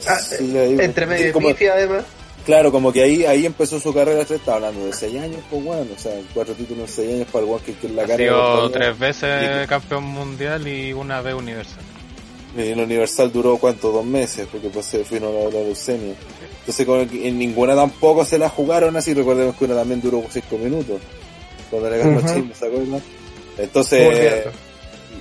Ah, 0.07 0.19
Sí, 0.19 0.57
ahí- 0.57 0.77
Entre 0.79 1.05
medio 1.05 1.19
sí, 1.19 1.27
de 1.27 1.31
como- 1.33 1.47
pifia, 1.49 1.73
además. 1.73 2.03
Claro, 2.45 2.73
como 2.73 2.91
que 2.91 3.01
ahí 3.01 3.23
ahí 3.25 3.45
empezó 3.45 3.79
su 3.79 3.93
carrera, 3.93 4.21
estaba 4.23 4.57
hablando 4.57 4.85
de 4.85 4.91
6 4.91 5.17
años, 5.17 5.39
pues 5.49 5.63
bueno, 5.63 5.87
o 5.95 5.99
sea, 5.99 6.11
cuatro 6.33 6.53
títulos 6.53 6.89
en 6.89 6.95
6 6.95 7.13
años 7.13 7.27
para 7.31 7.39
el 7.39 7.45
guan 7.45 7.61
que, 7.63 7.73
que 7.73 7.87
la 7.87 8.03
Ha 8.03 8.17
sido 8.17 8.67
de 8.67 8.73
tres 8.73 8.99
veces 8.99 9.63
Y- 9.63 9.67
campeón 9.67 10.03
mundial 10.03 10.67
y 10.67 10.91
una 10.91 11.21
vez 11.21 11.35
universal. 11.35 11.79
Y 12.55 12.61
el 12.67 12.79
Universal 12.81 13.31
duró 13.31 13.57
cuánto, 13.57 13.91
dos 13.91 14.05
meses, 14.05 14.45
porque 14.51 14.67
pues 14.69 14.85
se 14.85 15.03
fue 15.05 15.19
la, 15.19 15.27
la 15.29 15.49
leucemia. 15.49 16.13
Entonces 16.59 16.85
con, 16.85 16.99
en 17.11 17.39
ninguna 17.39 17.73
tampoco 17.75 18.23
se 18.25 18.37
la 18.37 18.47
jugaron 18.49 18.95
así, 18.97 19.13
recordemos 19.13 19.55
que 19.55 19.65
una 19.65 19.75
también 19.75 20.01
duró 20.01 20.21
cinco 20.29 20.57
minutos. 20.57 21.01
Cuando 21.71 21.89
le 21.89 21.97
ganó 21.97 22.19
Ujú. 22.19 22.27
Sheamus, 22.27 22.57
¿se 22.57 22.65
acuerdan? 22.67 23.01
Entonces, 23.57 24.45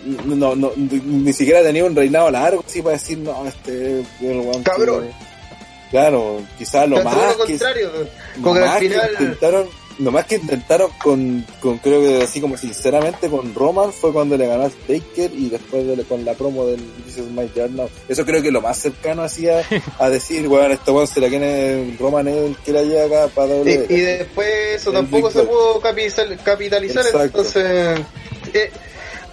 no, 0.04 0.54
no, 0.56 0.72
ni 0.76 1.32
siquiera 1.32 1.62
tenía 1.62 1.84
un 1.84 1.94
reinado 1.94 2.30
largo 2.30 2.64
así 2.66 2.82
para 2.82 2.96
decir, 2.96 3.18
no, 3.18 3.46
este 3.46 4.00
el 4.00 4.04
que- 4.20 4.62
Cabrón. 4.64 5.08
Claro, 5.90 6.40
quizás 6.56 6.88
lo 6.88 7.02
más 7.04 7.14
lo 7.36 7.44
que, 7.44 7.52
contrario. 7.52 7.90
al 8.36 8.60
más 8.60 8.80
que 8.80 8.88
final. 8.88 9.10
intentaron, 9.12 9.66
lo 9.98 10.10
más 10.10 10.24
que 10.24 10.34
intentaron 10.36 10.90
con, 11.02 11.46
con 11.60 11.76
creo 11.78 12.00
que 12.00 12.22
así 12.22 12.40
como 12.40 12.56
sinceramente 12.56 13.28
con 13.28 13.54
Roman 13.54 13.92
fue 13.92 14.10
cuando 14.10 14.38
le 14.38 14.46
ganó 14.46 14.62
a 14.64 14.70
Taker 14.70 15.30
y 15.34 15.50
después 15.50 15.86
de- 15.86 16.02
con 16.04 16.24
la 16.24 16.32
promo 16.32 16.64
del 16.64 16.80
This 17.04 17.18
is 17.18 17.24
my 17.30 17.46
journal. 17.54 17.90
Eso 18.08 18.24
creo 18.24 18.40
que 18.40 18.50
lo 18.50 18.62
más 18.62 18.78
cercano 18.78 19.22
hacía 19.22 19.62
a 19.98 20.08
decir, 20.08 20.48
weón, 20.48 20.72
este 20.72 20.90
weón 20.90 21.06
se 21.06 21.20
la 21.20 21.28
tiene 21.28 21.94
Roman 22.00 22.26
es 22.26 22.36
el 22.36 22.56
que 22.64 22.72
la 22.72 22.82
llega 22.84 23.04
acá 23.24 23.28
para 23.34 23.48
doble. 23.54 23.84
y 23.90 24.00
después 24.00 24.48
eso 24.76 24.88
El 24.92 24.96
tampoco 24.96 25.30
se 25.30 25.42
pudo 25.42 25.78
capital- 25.78 26.40
capitalizar, 26.42 27.04
Exacto. 27.04 27.24
entonces, 27.26 28.00
eh, 28.54 28.70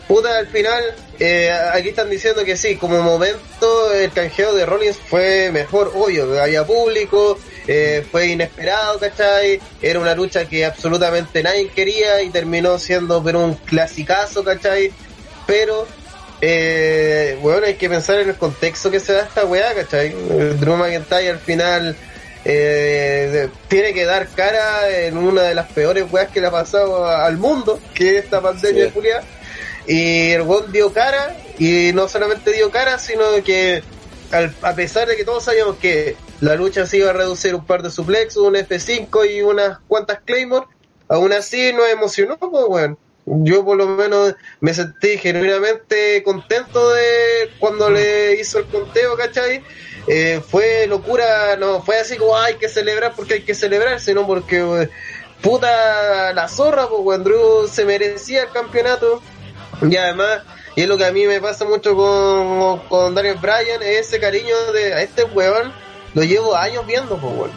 puta, 0.10 0.40
al 0.40 0.48
final, 0.48 0.84
eh, 1.20 1.52
aquí 1.72 1.90
están 1.90 2.10
diciendo 2.10 2.44
que 2.44 2.58
sí, 2.58 2.76
como 2.78 3.00
momento 3.04 3.94
el 3.94 4.12
canjeo 4.12 4.56
de 4.56 4.66
Rollins 4.66 4.98
fue 4.98 5.52
mejor, 5.54 5.92
obvio, 5.96 6.42
había 6.42 6.66
público, 6.66 7.38
eh, 7.68 8.04
fue 8.12 8.26
inesperado, 8.30 8.98
¿cachai? 9.00 9.62
Era 9.84 10.00
una 10.00 10.16
lucha 10.16 10.46
que 10.50 10.66
absolutamente 10.66 11.44
nadie 11.44 11.68
quería 11.70 12.24
y 12.24 12.32
terminó 12.32 12.80
siendo 12.80 13.24
pero 13.24 13.40
un 13.40 13.54
clasicazo, 13.54 14.44
¿cachai? 14.44 14.92
Pero, 15.46 15.86
eh, 16.42 17.38
bueno, 17.44 17.68
hay 17.68 17.76
que 17.76 17.88
pensar 17.88 18.20
en 18.20 18.30
el 18.30 18.36
contexto 18.36 18.90
que 18.90 19.00
se 19.00 19.14
da 19.14 19.22
esta 19.22 19.46
weá, 19.46 19.76
¿cachai? 19.76 20.10
Drew 20.60 20.76
McIntyre 20.76 21.30
al 21.30 21.40
final 21.40 21.96
eh, 22.46 23.48
tiene 23.68 23.94
que 23.94 24.06
dar 24.06 24.28
cara 24.30 24.90
en 24.90 25.18
una 25.20 25.44
de 25.44 25.54
las 25.54 25.68
peores 25.72 26.06
weas 26.12 26.30
que 26.30 26.42
le 26.42 26.48
ha 26.48 26.52
pasado 26.52 27.06
al 27.06 27.38
mundo, 27.38 27.80
que 27.94 28.18
es 28.18 28.24
esta 28.24 28.42
pandemia 28.42 28.86
Sí. 28.86 28.88
de 28.88 28.92
Julián. 28.92 29.24
Y 29.90 30.32
el 30.34 30.44
weón 30.44 30.72
dio 30.72 30.94
cara, 30.94 31.36
y 31.58 31.92
no 31.94 32.08
solamente 32.08 32.52
dio 32.54 32.70
cara, 32.70 33.00
sino 33.00 33.24
que 33.44 33.84
al- 34.32 34.56
a 34.62 34.76
pesar 34.76 35.08
de 35.08 35.16
que 35.18 35.26
todos 35.26 35.44
sabíamos 35.44 35.78
que 35.80 36.16
la 36.40 36.56
lucha 36.56 36.86
se 36.86 36.98
iba 36.98 37.10
a 37.10 37.14
reducir 37.14 37.56
un 37.56 37.66
par 37.66 37.82
de 37.82 37.90
suplexos, 37.90 38.44
un 38.44 38.56
F5 38.56 39.26
y 39.26 39.42
unas 39.42 39.80
cuantas 39.88 40.20
Claymore. 40.26 40.68
Aún 41.10 41.34
así 41.34 41.74
nos 41.74 41.88
emocionó, 41.90 42.38
pues, 42.38 42.64
weón. 42.68 42.98
Yo 43.26 43.64
por 43.66 43.78
lo 43.78 43.88
menos 43.88 44.36
me 44.60 44.74
sentí 44.74 45.18
genuinamente 45.18 46.24
contento 46.24 46.92
de 46.94 47.50
cuando 47.60 47.90
le 47.90 48.40
hizo 48.40 48.60
el 48.60 48.68
conteo, 48.68 49.16
¿cachai? 49.18 49.64
Eh, 50.08 50.42
fue 50.48 50.88
locura, 50.88 51.56
no 51.58 51.84
fue 51.84 51.98
así 52.00 52.16
como 52.18 52.36
hay 52.38 52.56
que 52.56 52.70
celebrar 52.70 53.14
porque 53.16 53.36
hay 53.36 53.44
que 53.44 53.54
celebrar, 53.54 54.00
sino 54.00 54.26
porque 54.26 54.90
puta 55.42 56.34
la 56.34 56.48
zorra, 56.48 56.88
pues 56.88 57.02
weón, 57.04 57.24
Drew 57.24 57.68
se 57.68 57.86
merecía 57.86 58.44
el 58.44 58.50
campeonato. 58.52 59.22
Y 59.82 59.96
además, 59.96 60.42
y 60.76 60.82
es 60.82 60.88
lo 60.88 60.98
que 60.98 61.06
a 61.06 61.12
mí 61.12 61.26
me 61.26 61.40
pasa 61.40 61.66
mucho 61.66 61.96
con, 61.96 62.80
con 62.88 63.16
Daniel 63.16 63.38
Bryan, 63.42 63.82
es 63.82 64.08
ese 64.08 64.20
cariño 64.20 64.56
de 64.74 64.94
a 64.94 65.02
este 65.02 65.24
weón, 65.24 65.74
lo 66.14 66.24
llevo 66.24 66.56
años 66.56 66.86
viendo, 66.86 67.18
pues 67.18 67.34
weón. 67.34 67.52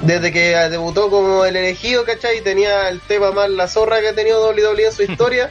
Desde 0.00 0.32
que 0.32 0.56
debutó 0.70 1.10
como 1.10 1.44
el 1.44 1.56
elegido, 1.56 2.04
¿cachai? 2.04 2.40
Tenía 2.40 2.88
el 2.88 3.00
tema 3.00 3.32
más 3.32 3.50
la 3.50 3.68
zorra 3.68 4.00
que 4.00 4.08
ha 4.08 4.14
tenido 4.14 4.48
WWE 4.48 4.86
en 4.86 4.92
su 4.92 5.02
historia. 5.10 5.50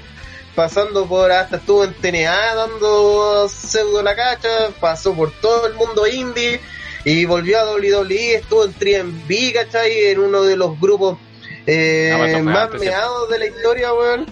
pasando 0.55 1.05
por 1.05 1.31
hasta 1.31 1.57
estuvo 1.57 1.83
en 1.83 1.93
TNA 1.93 2.55
dando 2.55 3.47
pseudo 3.47 4.01
la 4.01 4.15
cacha, 4.15 4.71
pasó 4.79 5.13
por 5.13 5.31
todo 5.39 5.67
el 5.67 5.75
mundo 5.75 6.07
indie 6.07 6.59
y 7.05 7.25
volvió 7.25 7.59
a 7.59 7.71
WWE, 7.75 8.35
estuvo 8.35 8.65
en 8.65 8.73
3MB, 8.73 9.53
¿cachai? 9.53 10.07
En 10.07 10.19
uno 10.19 10.43
de 10.43 10.57
los 10.57 10.79
grupos 10.79 11.17
eh, 11.65 12.11
Ah, 12.13 12.41
más 12.41 12.71
meados 12.73 13.29
de 13.29 13.39
la 13.39 13.45
historia, 13.45 13.93
weón. 13.93 14.25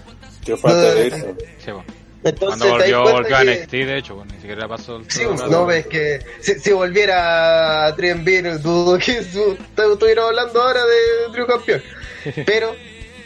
Falta 0.56 0.94
de- 0.94 1.08
eso. 1.08 1.36
Sí, 1.58 1.72
bueno. 1.72 1.84
Entonces, 2.24 2.58
Cuando 2.60 2.78
volvió, 2.78 3.02
volvió 3.04 3.38
a 3.38 3.42
que- 3.44 3.52
NXT, 3.52 3.72
de 3.86 3.98
hecho, 3.98 4.16
bueno, 4.16 4.32
ni 4.34 4.40
siquiera 4.42 4.68
pasó 4.68 4.98
el 4.98 5.10
Sí, 5.10 5.24
no 5.50 5.66
ves 5.66 5.86
que 5.88 6.20
si, 6.42 6.56
si 6.60 6.72
volviera 6.72 7.86
a 7.86 7.96
Trienvir, 7.96 8.60
dudo 8.60 8.98
que 8.98 9.18
estuviera 9.20 10.24
hablando 10.26 10.62
ahora 10.62 10.82
de 10.86 11.32
Drew 11.32 11.46
Campeón. 11.48 11.82
Pero 12.46 12.76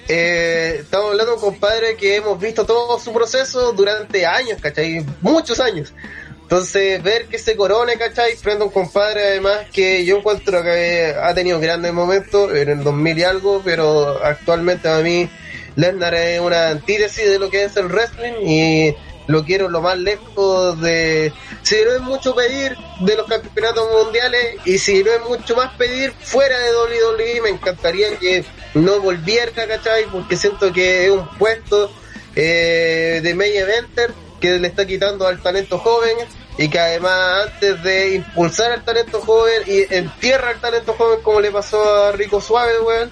eh, 0.07 0.77
estamos 0.81 1.11
hablando 1.11 1.31
de 1.31 1.37
un 1.37 1.41
compadre 1.41 1.95
que 1.95 2.17
hemos 2.17 2.39
visto 2.39 2.65
todo 2.65 2.99
su 2.99 3.13
proceso 3.13 3.71
durante 3.71 4.25
años, 4.25 4.59
¿cachai? 4.61 5.05
Muchos 5.21 5.59
años. 5.59 5.93
Entonces, 6.41 7.01
ver 7.01 7.27
que 7.27 7.39
se 7.39 7.55
corone, 7.55 7.97
¿cachai? 7.97 8.35
Frente 8.35 8.61
a 8.61 8.65
un 8.65 8.71
compadre, 8.73 9.23
además, 9.23 9.59
que 9.71 10.03
yo 10.03 10.17
encuentro 10.17 10.61
que 10.61 11.15
ha 11.19 11.33
tenido 11.33 11.61
grandes 11.61 11.93
momentos 11.93 12.53
en 12.53 12.67
el 12.69 12.83
2000 12.83 13.17
y 13.19 13.23
algo, 13.23 13.61
pero 13.63 14.21
actualmente 14.21 14.89
a 14.89 14.97
mí 14.99 15.29
Lesnar 15.75 16.13
es 16.15 16.39
una 16.39 16.69
antítesis 16.69 17.29
de 17.29 17.39
lo 17.39 17.49
que 17.49 17.63
es 17.63 17.77
el 17.77 17.87
wrestling 17.87 18.33
y 18.45 18.95
lo 19.27 19.45
quiero 19.45 19.69
lo 19.69 19.81
más 19.81 19.97
lejos 19.97 20.79
de... 20.81 21.31
Si 21.63 21.75
no 21.83 21.91
es 21.91 22.01
mucho 22.01 22.35
pedir 22.35 22.75
de 22.99 23.15
los 23.15 23.27
campeonatos 23.27 23.87
mundiales 24.03 24.57
y 24.65 24.77
si 24.77 25.03
no 25.03 25.11
es 25.11 25.21
mucho 25.21 25.55
más 25.55 25.73
pedir 25.75 26.11
fuera 26.21 26.57
de 26.59 26.71
WWE, 26.71 27.41
me 27.41 27.49
encantaría 27.49 28.15
que 28.17 28.43
no 28.73 28.99
volviera, 28.99 29.51
¿cachai? 29.67 30.05
Porque 30.11 30.35
siento 30.35 30.71
que 30.73 31.05
es 31.05 31.11
un 31.11 31.27
puesto 31.37 31.91
eh, 32.35 33.21
de 33.23 33.33
main 33.35 33.55
eventer 33.55 34.11
que 34.39 34.59
le 34.59 34.67
está 34.67 34.85
quitando 34.85 35.27
al 35.27 35.41
talento 35.41 35.77
joven 35.77 36.17
y 36.57 36.69
que 36.69 36.79
además 36.79 37.47
antes 37.47 37.81
de 37.83 38.15
impulsar 38.15 38.71
al 38.71 38.83
talento 38.83 39.21
joven 39.21 39.63
y 39.67 39.93
entierra 39.93 40.49
al 40.49 40.59
talento 40.59 40.93
joven 40.93 41.21
como 41.21 41.39
le 41.39 41.51
pasó 41.51 42.05
a 42.05 42.11
Rico 42.11 42.41
Suave, 42.41 42.79
weón. 42.81 43.09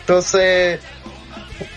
Entonces, 0.00 0.80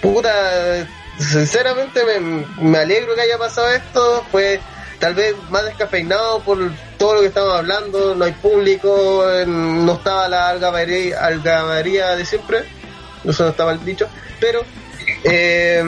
puta, 0.02 0.88
sinceramente 1.18 2.02
me, 2.06 2.46
me 2.62 2.78
alegro 2.80 3.16
que 3.16 3.22
haya 3.22 3.38
pasado 3.38 3.70
esto. 3.70 4.26
Fue 4.32 4.60
tal 5.00 5.14
vez 5.14 5.36
más 5.50 5.66
descafeinado 5.66 6.40
por 6.42 6.58
todo 6.98 7.16
lo 7.16 7.22
que 7.22 7.28
estamos 7.28 7.54
hablando. 7.54 8.16
No 8.16 8.26
hay 8.26 8.34
público, 8.34 9.24
no 9.46 9.94
estaba 9.94 10.28
la 10.28 10.50
algabaría, 10.50 11.24
algabaría 11.24 12.16
de 12.16 12.26
siempre. 12.26 12.64
Eso 13.24 13.44
no 13.44 13.50
estaba 13.50 13.74
el 13.74 13.84
dicho. 13.84 14.08
Pero, 14.40 14.64
eh, 15.24 15.84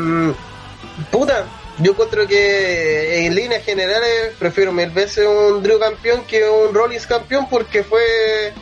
puta, 1.12 1.46
yo 1.80 1.92
encuentro 1.92 2.28
que 2.28 3.26
en 3.26 3.36
líneas 3.36 3.64
generales 3.64 4.34
prefiero 4.40 4.72
mil 4.72 4.90
veces 4.90 5.28
un 5.28 5.62
Drew 5.62 5.80
campeón 5.80 6.26
que 6.26 6.48
un 6.48 6.74
Rollins 6.74 7.06
campeón 7.06 7.48
porque 7.50 7.84
fue. 7.84 8.54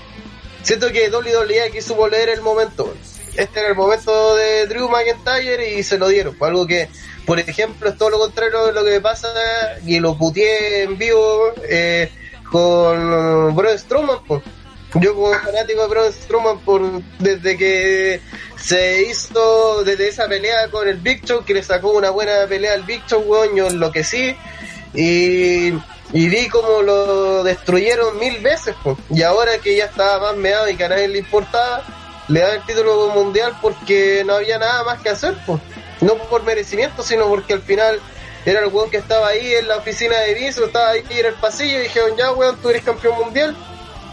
Siento 0.64 0.92
que 0.92 1.10
WWE 1.10 1.62
aquí 1.62 1.82
supo 1.82 2.08
leer 2.08 2.30
el 2.30 2.42
momento. 2.42 2.94
Este 3.36 3.60
era 3.60 3.70
el 3.70 3.76
momento 3.76 4.36
de 4.36 4.66
Drew 4.68 4.90
McIntyre 4.90 5.76
y 5.76 5.84
se 5.84 5.98
lo 5.98 6.08
dieron. 6.08 6.36
Algo 6.40 6.66
que, 6.66 6.90
por 7.26 7.40
ejemplo, 7.40 7.90
es 7.90 7.98
todo 7.98 8.12
lo 8.12 8.20
contrario 8.20 8.68
de 8.68 8.74
lo 8.74 8.84
que 8.86 9.02
pasa 9.02 9.28
y 9.86 10.00
lo 10.00 10.18
puteé 10.18 10.84
en 10.84 10.98
vivo 10.98 11.52
eh, 11.68 12.10
con 12.50 13.56
Braun 13.56 13.78
Strowman. 13.78 14.24
po. 14.24 14.42
Yo 14.96 15.14
como 15.14 15.34
fanático 15.34 15.82
de 15.82 15.88
Braun 15.88 16.14
Strowman 16.14 16.60
por, 16.60 16.82
desde 17.20 17.58
que 17.58 18.22
se 18.56 19.04
hizo, 19.04 19.84
desde 19.84 20.08
esa 20.08 20.28
pelea 20.28 20.70
con 20.70 20.88
el 20.88 20.98
Big 20.98 21.26
Show, 21.26 21.44
que 21.44 21.54
le 21.54 21.64
sacó 21.64 21.92
una 21.92 22.12
buena 22.12 22.48
pelea 22.48 22.74
al 22.74 22.84
Big 22.84 23.06
Show, 23.06 23.22
weón, 23.22 23.56
yo 23.56 23.68
enloquecí. 23.68 24.36
Y, 24.94 25.74
y 26.14 26.30
vi 26.30 26.48
como 26.48 26.82
lo 26.82 27.44
destruyeron 27.44 28.18
mil 28.18 28.40
veces, 28.40 28.74
po. 28.82 28.98
y 29.10 29.22
ahora 29.24 29.58
que 29.58 29.76
ya 29.76 29.86
estaba 29.86 30.32
más 30.32 30.38
meado 30.38 30.70
y 30.70 30.78
que 30.78 30.86
a 30.86 30.90
nadie 30.90 31.10
le 31.10 31.20
importaba, 31.20 31.84
le 32.28 32.40
dan 32.40 32.56
el 32.56 32.66
título 32.66 33.10
mundial 33.10 33.58
porque 33.62 34.24
no 34.26 34.36
había 34.36 34.58
nada 34.58 34.84
más 34.84 35.02
que 35.02 35.10
hacer, 35.10 35.36
pues. 35.46 35.62
No 36.02 36.16
por 36.16 36.44
merecimiento, 36.44 37.04
sino 37.04 37.28
porque 37.28 37.54
al 37.54 37.62
final 37.62 38.00
era 38.46 38.60
el 38.60 38.68
weón 38.68 38.90
que 38.90 38.98
estaba 38.98 39.28
ahí 39.28 39.54
en 39.54 39.68
la 39.68 39.78
oficina 39.78 40.20
de 40.20 40.34
Vince, 40.34 40.64
estaba 40.64 40.90
ahí 40.90 41.04
en 41.10 41.26
el 41.26 41.34
pasillo 41.36 41.80
y 41.80 41.84
dijeron, 41.84 42.18
ya 42.18 42.32
weón, 42.32 42.58
tú 42.62 42.70
eres 42.70 42.84
campeón 42.84 43.18
mundial. 43.18 43.56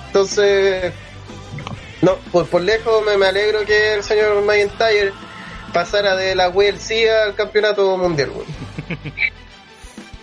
Entonces, 0.06 0.92
no, 2.00 2.16
por, 2.30 2.46
por 2.46 2.62
lejos 2.62 3.04
me, 3.04 3.16
me 3.16 3.26
alegro 3.26 3.64
que 3.64 3.94
el 3.94 4.02
señor 4.02 4.42
McIntyre 4.42 5.12
pasara 5.72 6.16
de 6.16 6.34
la 6.34 6.50
WLC 6.50 7.08
al 7.26 7.34
campeonato 7.34 7.96
mundial, 7.96 8.30
weón. 8.30 8.46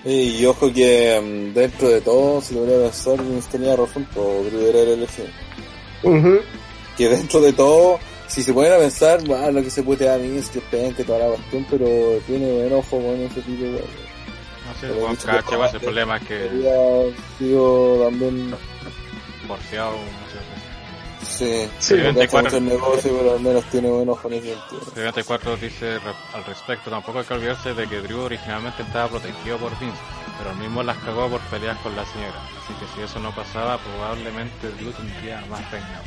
Y 0.06 0.45
ojo 0.45 0.72
que 0.72 1.19
mm, 1.22 1.53
dentro 1.53 1.90
de 1.90 2.01
todo, 2.01 2.42
si 2.42 2.56
lo 2.56 2.61
voy 2.61 2.74
a 2.74 2.84
pensar, 2.84 3.19
tenía 3.51 3.76
razón, 3.76 4.08
pero 4.14 4.43
Drew 4.43 4.68
era 4.68 4.80
el 4.80 4.90
elegido. 4.90 5.27
Ujú. 6.03 6.40
Que 7.00 7.08
dentro 7.08 7.40
de 7.40 7.53
todo, 7.53 7.98
si 8.28 8.44
se 8.44 8.52
ponen 8.53 8.74
a 8.74 8.78
pensar, 8.78 9.24
bueno, 9.24 9.52
lo 9.52 9.64
que 9.64 9.69
se 9.69 9.84
puede 9.84 10.10
a 10.10 10.18
Vince, 10.18 10.52
que 10.52 10.60
es 10.60 10.66
penca 10.66 11.02
y 11.02 11.06
toda 11.06 11.19
la 11.19 11.28
cuestión, 11.28 11.66
pero 11.69 11.88
tiene 12.28 12.52
buen 12.52 12.74
ojo 12.74 12.90
con 13.02 13.16
ese 13.22 13.42
tipo 13.42 13.64
de. 13.64 13.72
No 13.72 14.74
sé, 14.80 14.88
Pero 14.88 14.95
Juan 15.00 15.14
ese 15.14 15.32
antes. 15.32 15.82
problema 15.82 16.18
es 16.18 16.24
que 16.28 16.50
Había 16.50 17.16
sido 17.38 18.03
también, 18.03 18.53
porfiado 19.48 19.92
muchas 19.94 20.44
veces. 21.24 21.69
sí, 21.69 21.69
Sí, 21.80 21.94
no 21.95 22.03
cacha 22.03 22.14
24. 22.19 22.44
mucho 22.44 22.58
el 22.58 22.66
negocio, 22.66 23.18
pero 23.18 23.34
al 23.34 23.40
menos 23.40 23.64
tiene 23.72 23.90
buen 23.90 24.10
ojo 24.10 24.28
en 24.28 24.34
ese 24.34 24.53
sentido. 24.56 24.82
74 24.94 25.56
dice 25.58 26.00
al 26.34 26.44
respecto, 26.45 26.90
tampoco 26.90 27.19
hay 27.19 27.26
que 27.26 27.34
olvidarse 27.34 27.74
de 27.74 27.88
que 27.88 28.02
Drew 28.02 28.19
originalmente 28.24 28.84
estaba 28.84 29.08
protegido 29.08 29.58
por 29.58 29.72
Vince, 29.80 29.98
pero 30.38 30.52
él 30.52 30.58
mismo 30.58 30.84
las 30.84 30.98
cagó 30.98 31.30
por 31.30 31.40
pelear 31.50 31.78
con 31.82 31.95
la 31.95 32.06
señora. 32.06 32.44
Así 32.61 32.74
que 32.74 32.86
si 32.94 33.02
eso 33.06 33.19
no 33.19 33.34
pasaba, 33.34 33.78
probablemente 33.78 34.68
Drew 34.78 34.92
tendría 34.92 35.40
más 35.50 35.61
reinado. 35.72 36.03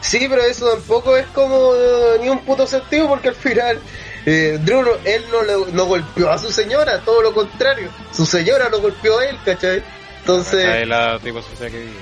Sí, 0.00 0.26
pero 0.28 0.42
eso 0.42 0.68
tampoco 0.70 1.16
es 1.16 1.26
como 1.28 1.72
eh, 1.74 2.18
ni 2.20 2.28
un 2.28 2.38
puto 2.40 2.66
sentido 2.66 3.08
porque 3.08 3.28
al 3.28 3.34
final 3.34 3.78
eh, 4.26 4.58
Drew 4.62 4.82
no- 4.82 4.90
él 5.04 5.24
no, 5.30 5.42
le- 5.42 5.72
no 5.72 5.86
golpeó 5.86 6.30
a 6.30 6.38
su 6.38 6.50
señora, 6.52 7.00
todo 7.00 7.22
lo 7.22 7.32
contrario. 7.34 7.88
Su 8.12 8.24
señora 8.26 8.68
lo 8.68 8.80
golpeó 8.80 9.18
a 9.18 9.26
él, 9.26 9.38
¿cachai? 9.44 9.78
Esa 9.78 9.86
Entonces, 10.20 10.64
es 10.82 10.88
la 10.88 11.18
tipo 11.20 11.40
sociedad 11.42 11.70
que 11.70 11.78
vive. 11.78 12.00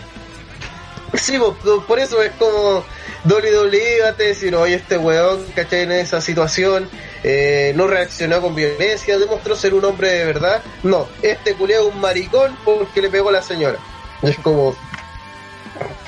sí, 1.15 1.39
po, 1.39 1.55
por, 1.55 1.87
por 1.87 1.99
eso 1.99 2.23
es 2.23 2.33
como 2.33 2.85
WWE 3.25 4.01
va 4.03 4.09
a 4.09 4.13
decir, 4.13 4.55
oye, 4.55 4.75
este 4.75 4.99
weón, 4.99 5.45
¿cachai? 5.55 5.83
En 5.83 5.93
esa 5.93 6.21
situación 6.21 6.89
eh, 7.25 7.73
no 7.77 7.87
reaccionó 7.87 8.41
con 8.41 8.55
violencia, 8.55 9.19
demostró 9.19 9.57
ser 9.57 9.75
un 9.75 9.85
hombre 9.85 10.11
de 10.11 10.25
verdad. 10.25 10.63
No, 10.83 11.09
este 11.23 11.55
culiao 11.55 11.89
es 11.89 11.95
un 11.95 12.01
maricón 12.01 12.57
porque 12.65 13.01
le 13.03 13.09
pegó 13.11 13.31
a 13.31 13.33
la 13.33 13.43
señora. 13.43 13.79
Es 14.23 14.37
como, 14.39 14.75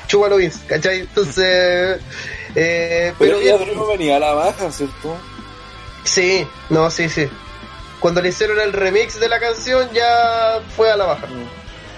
chúpalo 0.09 0.37
Vince, 0.37 0.59
¿cachai? 0.67 1.01
Entonces, 1.01 1.99
eh, 2.55 3.13
Pero 3.17 3.37
pero 3.37 3.41
ya 3.41 3.57
bien. 3.57 3.69
Drew 3.69 3.87
venía 3.87 4.17
a 4.17 4.19
la 4.19 4.33
baja, 4.33 4.71
¿cierto? 4.71 5.15
Sí, 6.03 6.45
no, 6.69 6.89
sí, 6.89 7.07
sí. 7.07 7.27
Cuando 7.99 8.21
le 8.21 8.29
hicieron 8.29 8.59
el 8.59 8.73
remix 8.73 9.19
de 9.19 9.29
la 9.29 9.39
canción 9.39 9.89
ya 9.93 10.61
fue 10.75 10.89
a 10.91 10.97
la 10.97 11.05
baja. 11.05 11.27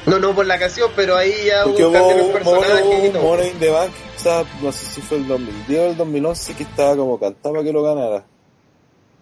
No, 0.06 0.19
no 0.19 0.35
por 0.35 0.45
la 0.45 0.59
canción, 0.59 0.91
pero 0.95 1.15
ahí 1.15 1.31
ya 1.45 1.64
Porque 1.64 1.85
hubo 1.85 1.98
hubo 1.98 2.11
en 2.11 2.22
un 2.25 2.31
personaje 2.33 3.11
mono 3.22 3.45
in 3.45 3.59
the 3.59 3.69
bank, 3.69 3.91
o 4.17 4.19
sea, 4.19 4.43
no 4.61 4.72
sé 4.72 4.85
si 4.88 5.01
fue 5.01 5.17
el 5.17 5.27
2010 5.27 5.80
o 5.80 5.85
el 5.91 5.98
2011 5.98 6.53
que 6.56 6.64
estaba 6.64 6.95
como 6.98 7.19
cantaba 7.19 7.64
que 7.64 7.72
lo 7.72 7.83
ganara. 7.83 8.25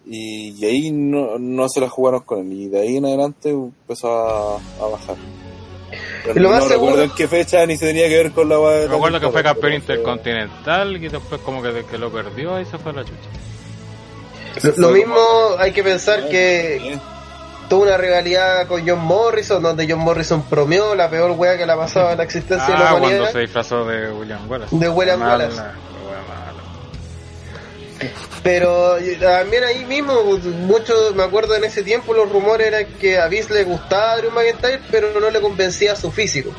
Y, 0.06 0.52
y 0.58 0.64
ahí 0.64 0.90
no, 0.90 1.38
no 1.38 1.68
se 1.68 1.80
la 1.80 1.88
jugaron 1.88 2.22
con 2.22 2.40
él. 2.40 2.52
Y 2.52 2.68
de 2.68 2.80
ahí 2.80 2.96
en 2.96 3.04
adelante 3.04 3.50
empezó 3.50 4.08
a, 4.10 4.56
a 4.56 4.86
bajar. 4.90 5.16
Pero 6.24 6.40
lo 6.40 6.48
no 6.50 6.54
más 6.56 6.64
seguro- 6.68 6.92
recuerdo 6.92 7.02
en 7.04 7.10
qué 7.16 7.28
fecha 7.28 7.64
ni 7.66 7.76
se 7.76 7.86
tenía 7.86 8.08
que 8.08 8.16
ver 8.16 8.32
con 8.32 8.48
la 8.48 8.58
Me 8.88 8.94
acuerdo 8.94 9.20
que 9.20 9.28
fue 9.30 9.42
campeón 9.42 9.72
intercontinental 9.74 10.96
y 10.96 11.08
después 11.08 11.40
como 11.42 11.62
que, 11.62 11.84
que 11.90 11.98
lo 11.98 12.10
perdió 12.10 12.60
y 12.60 12.64
se 12.64 12.78
fue 12.78 12.92
a 12.92 12.96
la 12.96 13.04
chucha. 13.04 14.70
Lo, 14.76 14.88
lo 14.88 14.90
mismo 14.90 15.16
hay 15.58 15.72
que 15.72 15.82
pensar 15.82 16.28
que, 16.28 16.98
tuvo 17.68 17.82
una 17.84 17.96
rivalidad 17.96 18.66
con 18.66 18.86
John 18.86 18.98
Morrison, 18.98 19.62
donde 19.62 19.86
John 19.88 20.00
Morrison 20.00 20.42
promió 20.42 20.94
la 20.96 21.08
peor 21.08 21.30
wea 21.38 21.56
que 21.56 21.64
le 21.64 21.72
ha 21.72 21.76
pasado 21.76 22.10
en 22.10 22.18
la 22.18 22.24
existencia 22.24 22.66
de 22.66 22.72
la 22.72 22.78
Ah, 22.86 22.90
cuando 22.90 23.06
humanidad. 23.08 23.32
se 23.32 23.38
disfrazó 23.38 23.84
de 23.84 24.10
William 24.10 24.50
Wallace. 24.50 24.76
De 24.76 24.88
William 24.88 25.20
Mala, 25.20 25.44
Wallace. 25.44 25.62
Pero 28.42 28.96
también 29.20 29.64
ahí 29.64 29.84
mismo, 29.84 30.22
mucho, 30.22 30.94
me 31.14 31.22
acuerdo 31.22 31.54
en 31.56 31.64
ese 31.64 31.82
tiempo 31.82 32.14
los 32.14 32.30
rumores 32.30 32.68
eran 32.68 32.86
que 32.98 33.18
a 33.18 33.28
Vince 33.28 33.52
le 33.52 33.64
gustaba 33.64 34.16
Drew 34.16 34.30
McIntyre, 34.30 34.80
pero 34.90 35.20
no 35.20 35.30
le 35.30 35.40
convencía 35.40 35.94
su 35.94 36.10
físico. 36.10 36.50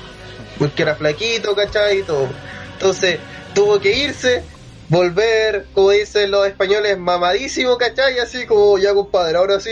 Porque 0.60 0.84
era 0.84 0.96
flaquito, 0.96 1.56
¿cachai? 1.56 2.00
Y 2.00 2.04
todo. 2.04 2.30
Entonces, 2.74 3.20
tuvo 3.56 3.80
que 3.80 3.92
irse, 3.92 4.44
volver, 4.90 5.66
como 5.74 5.90
dicen 5.90 6.30
los 6.30 6.48
españoles, 6.48 6.98
mamadísimo, 7.00 7.78
¿cachai? 7.78 8.20
Así 8.20 8.46
como, 8.46 8.78
ya 8.78 8.94
compadre, 8.94 9.38
ahora 9.38 9.60
sí, 9.60 9.72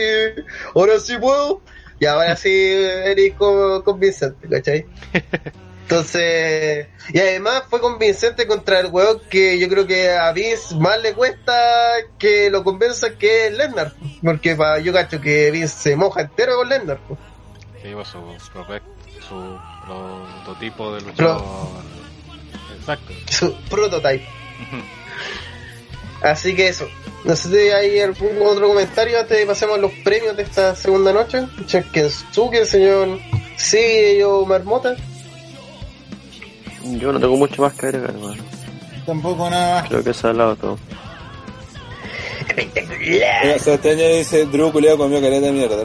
ahora 0.74 1.00
sí 1.00 1.18
puedo. 1.18 1.62
Y 2.00 2.06
ahora 2.06 2.36
sí 2.36 2.50
eres 2.50 3.34
co- 3.36 3.84
convincente, 3.84 4.48
¿cachai? 4.50 4.86
Entonces, 5.90 6.86
y 7.12 7.18
además 7.20 7.64
fue 7.68 7.82
convincente 7.82 8.46
contra 8.46 8.80
el 8.80 8.92
weón 8.92 9.20
que 9.28 9.58
yo 9.58 9.68
creo 9.68 9.88
que 9.88 10.12
a 10.12 10.32
Vince 10.34 10.76
más 10.76 11.02
le 11.02 11.16
cuesta 11.16 11.52
que 12.20 12.52
lo 12.52 12.64
convenza 12.64 13.18
que 13.18 13.48
es 13.48 13.54
Lesnar. 13.54 13.94
Porque 14.24 14.56
pa, 14.56 14.78
yo 14.78 14.94
cacho 14.94 15.20
que 15.20 15.50
Vince 15.50 15.76
se 15.76 15.96
moja 15.96 16.22
entero 16.22 16.58
con 16.58 16.70
Lesnar. 16.70 17.00
po. 17.00 17.18
Sí, 17.82 17.90
pues, 17.92 18.08
su, 18.08 19.60
prototipo 20.44 20.94
de 20.94 21.02
luchador. 21.02 21.44
Exacto. 22.78 23.12
Su 23.28 23.56
prototype. 23.68 24.28
Así 26.22 26.56
que 26.56 26.68
eso. 26.68 26.88
No 27.24 27.36
sé 27.36 27.50
si 27.50 27.72
hay 27.72 28.00
algún 28.02 28.40
otro 28.46 28.68
comentario 28.68 29.20
antes 29.20 29.40
de 29.40 29.46
pasemos 29.48 29.80
a 29.80 29.82
los 29.82 29.92
premios 30.04 30.38
de 30.38 30.44
esta 30.44 30.76
segunda 30.76 31.12
noche. 31.12 31.48
Kensuke, 31.92 32.64
señor 32.64 33.18
Sello 33.58 34.46
Marmota. 34.46 34.96
Yo 36.84 37.12
no 37.12 37.20
tengo 37.20 37.36
mucho 37.38 37.62
más 37.62 37.74
que 37.74 37.88
agregar, 37.88 38.12
hermano. 38.12 38.42
Tampoco 39.06 39.50
nada 39.50 39.82
más. 39.82 39.90
Creo 39.90 40.04
que 40.04 40.14
se 40.14 40.28
ha 40.28 40.30
hablado 40.32 40.56
todo. 40.56 40.78
Mira, 43.00 43.60
Sebastián 43.60 43.98
ya 43.98 44.08
dice, 44.08 44.46
Drew 44.46 44.72
Culeo 44.72 44.98
comió 44.98 45.22
caleta 45.22 45.48
de 45.48 45.52
mierda. 45.52 45.84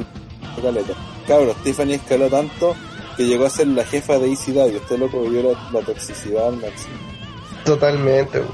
Caleta. 0.60 0.92
Cabros, 1.26 1.56
Tiffany 1.62 1.94
escaló 1.94 2.28
tanto 2.28 2.74
que 3.16 3.24
llegó 3.24 3.47
a 3.47 3.50
ser 3.50 3.68
la 3.68 3.84
jefa 3.84 4.18
de 4.18 4.32
ECW. 4.32 4.76
Este 4.76 4.98
loco 4.98 5.23
vivió 5.23 5.52
la, 5.52 5.78
la 5.78 5.84
toxicidad 5.84 6.48
al 6.48 6.56
máximo. 6.56 6.94
Totalmente, 7.64 8.39
weón. 8.40 8.52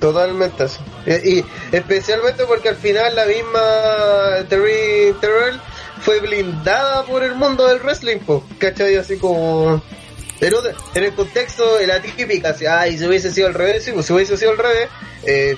totalmente 0.00 0.62
así. 0.64 0.78
Y, 1.06 1.38
y 1.38 1.44
especialmente 1.72 2.44
porque 2.44 2.70
al 2.70 2.76
final 2.76 3.14
la 3.14 3.26
misma 3.26 4.48
Terry 4.48 5.14
Terrell 5.20 5.60
fue 6.00 6.20
blindada 6.20 7.04
por 7.04 7.22
el 7.22 7.34
mundo 7.34 7.66
del 7.66 7.80
wrestling, 7.80 8.18
po, 8.18 8.42
¿cachai? 8.58 8.96
Así 8.96 9.16
como... 9.18 9.82
En, 10.40 10.54
otra- 10.54 10.74
en 10.94 11.04
el 11.04 11.14
contexto 11.14 11.76
de 11.76 11.86
la 11.86 12.00
típica, 12.02 12.50
así, 12.50 12.66
ay, 12.66 12.98
si 12.98 13.06
hubiese 13.06 13.32
sido 13.32 13.46
al 13.48 13.54
revés, 13.54 13.84
sí, 13.84 13.92
pues 13.92 14.06
si 14.06 14.12
hubiese 14.12 14.36
sido 14.36 14.50
al 14.50 14.58
revés, 14.58 14.88
eh, 15.24 15.56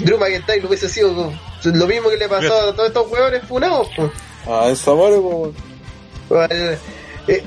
Drew 0.00 0.18
McIntyre 0.18 0.66
hubiese 0.66 0.88
sido 0.88 1.32
lo 1.64 1.86
mismo 1.86 2.08
que 2.10 2.16
le 2.16 2.28
pasó 2.28 2.70
a 2.70 2.74
todos 2.74 2.88
estos 2.88 3.08
hueones 3.10 3.42
funados, 3.46 3.88
pues. 3.96 4.10
Ah, 4.46 4.72
su 4.74 4.90
amor, 4.90 5.52
pues, 6.28 6.48
Vale. 6.48 6.78
Eh, 7.28 7.44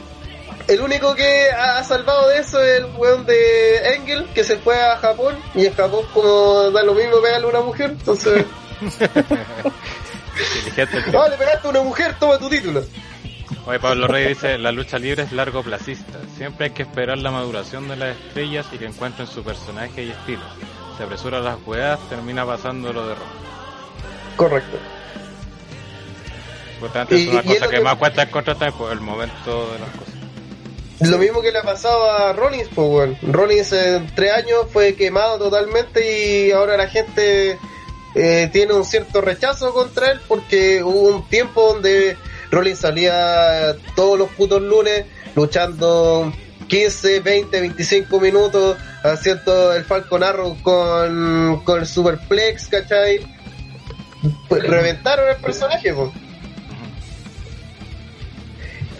el 0.67 0.81
único 0.81 1.15
que 1.15 1.49
ha 1.51 1.83
salvado 1.83 2.29
de 2.29 2.39
eso 2.39 2.61
es 2.63 2.79
el 2.79 2.85
weón 2.97 3.25
de 3.25 3.93
Engel, 3.95 4.27
que 4.33 4.43
se 4.43 4.57
fue 4.57 4.79
a 4.79 4.97
Japón, 4.97 5.37
y 5.55 5.65
en 5.65 5.73
Japón 5.73 6.05
como 6.13 6.69
da 6.71 6.83
lo 6.83 6.93
mismo 6.93 7.21
pegarle 7.21 7.47
a 7.47 7.49
una 7.49 7.61
mujer, 7.61 7.89
entonces, 7.91 8.45
no, 11.11 11.27
le 11.27 11.37
pegaste 11.37 11.67
a 11.67 11.71
una 11.71 11.81
mujer, 11.81 12.15
toma 12.19 12.37
tu 12.37 12.49
título. 12.49 12.83
Oye, 13.69 13.79
Pablo 13.79 14.07
Rey 14.07 14.29
dice, 14.29 14.57
la 14.57 14.71
lucha 14.71 14.97
libre 14.97 15.21
es 15.23 15.31
largo 15.31 15.61
placista. 15.61 16.17
Siempre 16.35 16.65
hay 16.65 16.71
que 16.71 16.81
esperar 16.81 17.19
la 17.19 17.29
maduración 17.29 17.87
de 17.87 17.97
las 17.97 18.17
estrellas 18.17 18.65
y 18.71 18.79
que 18.79 18.85
encuentren 18.85 19.27
su 19.27 19.43
personaje 19.43 20.03
y 20.05 20.09
estilo. 20.09 20.41
Se 20.97 21.03
apresura 21.03 21.39
las 21.39 21.57
weas, 21.67 21.99
termina 22.09 22.45
pasando 22.47 22.91
lo 22.91 23.07
de 23.07 23.13
rojo. 23.13 23.27
Correcto. 24.37 24.75
Importante 26.75 27.15
es 27.21 27.27
una 27.27 27.35
y 27.35 27.37
es 27.37 27.53
cosa 27.59 27.69
que, 27.69 27.75
que- 27.77 27.83
más 27.83 27.95
cuesta 27.97 28.23
encontrar 28.23 28.57
también 28.57 28.77
por 28.79 28.91
el 28.91 29.01
momento 29.01 29.71
de 29.73 29.79
las 29.79 29.89
cosas. 29.91 30.13
Lo 31.01 31.17
mismo 31.19 31.41
que 31.41 31.51
le 31.51 31.59
ha 31.59 31.63
pasado 31.63 32.09
a 32.11 32.33
Rollins, 32.33 32.69
pues 32.73 32.87
weón. 32.89 33.17
Rollins 33.21 33.71
en 33.71 34.07
tres 34.15 34.33
años 34.33 34.65
fue 34.73 34.95
quemado 34.95 35.37
totalmente 35.37 36.47
y 36.47 36.51
ahora 36.51 36.75
la 36.75 36.87
gente 36.89 37.57
eh, 38.15 38.49
tiene 38.51 38.73
un 38.73 38.83
cierto 38.83 39.21
rechazo 39.21 39.71
contra 39.73 40.11
él 40.11 40.19
porque 40.27 40.83
hubo 40.83 41.15
un 41.15 41.29
tiempo 41.29 41.73
donde 41.73 42.17
Rollins 42.51 42.79
salía 42.79 43.75
todos 43.95 44.17
los 44.17 44.29
putos 44.29 44.61
lunes 44.61 45.05
luchando 45.35 46.31
15, 46.67 47.19
20, 47.21 47.59
25 47.61 48.19
minutos 48.19 48.77
haciendo 49.03 49.73
el 49.73 49.83
Falcon 49.85 50.23
Arrow 50.23 50.57
con, 50.61 51.61
con 51.63 51.79
el 51.79 51.85
Superplex, 51.87 52.67
¿cachai? 52.67 53.19
Pues 54.47 54.63
reventaron 54.63 55.29
el 55.29 55.37
personaje, 55.37 55.93
pues. 55.93 56.09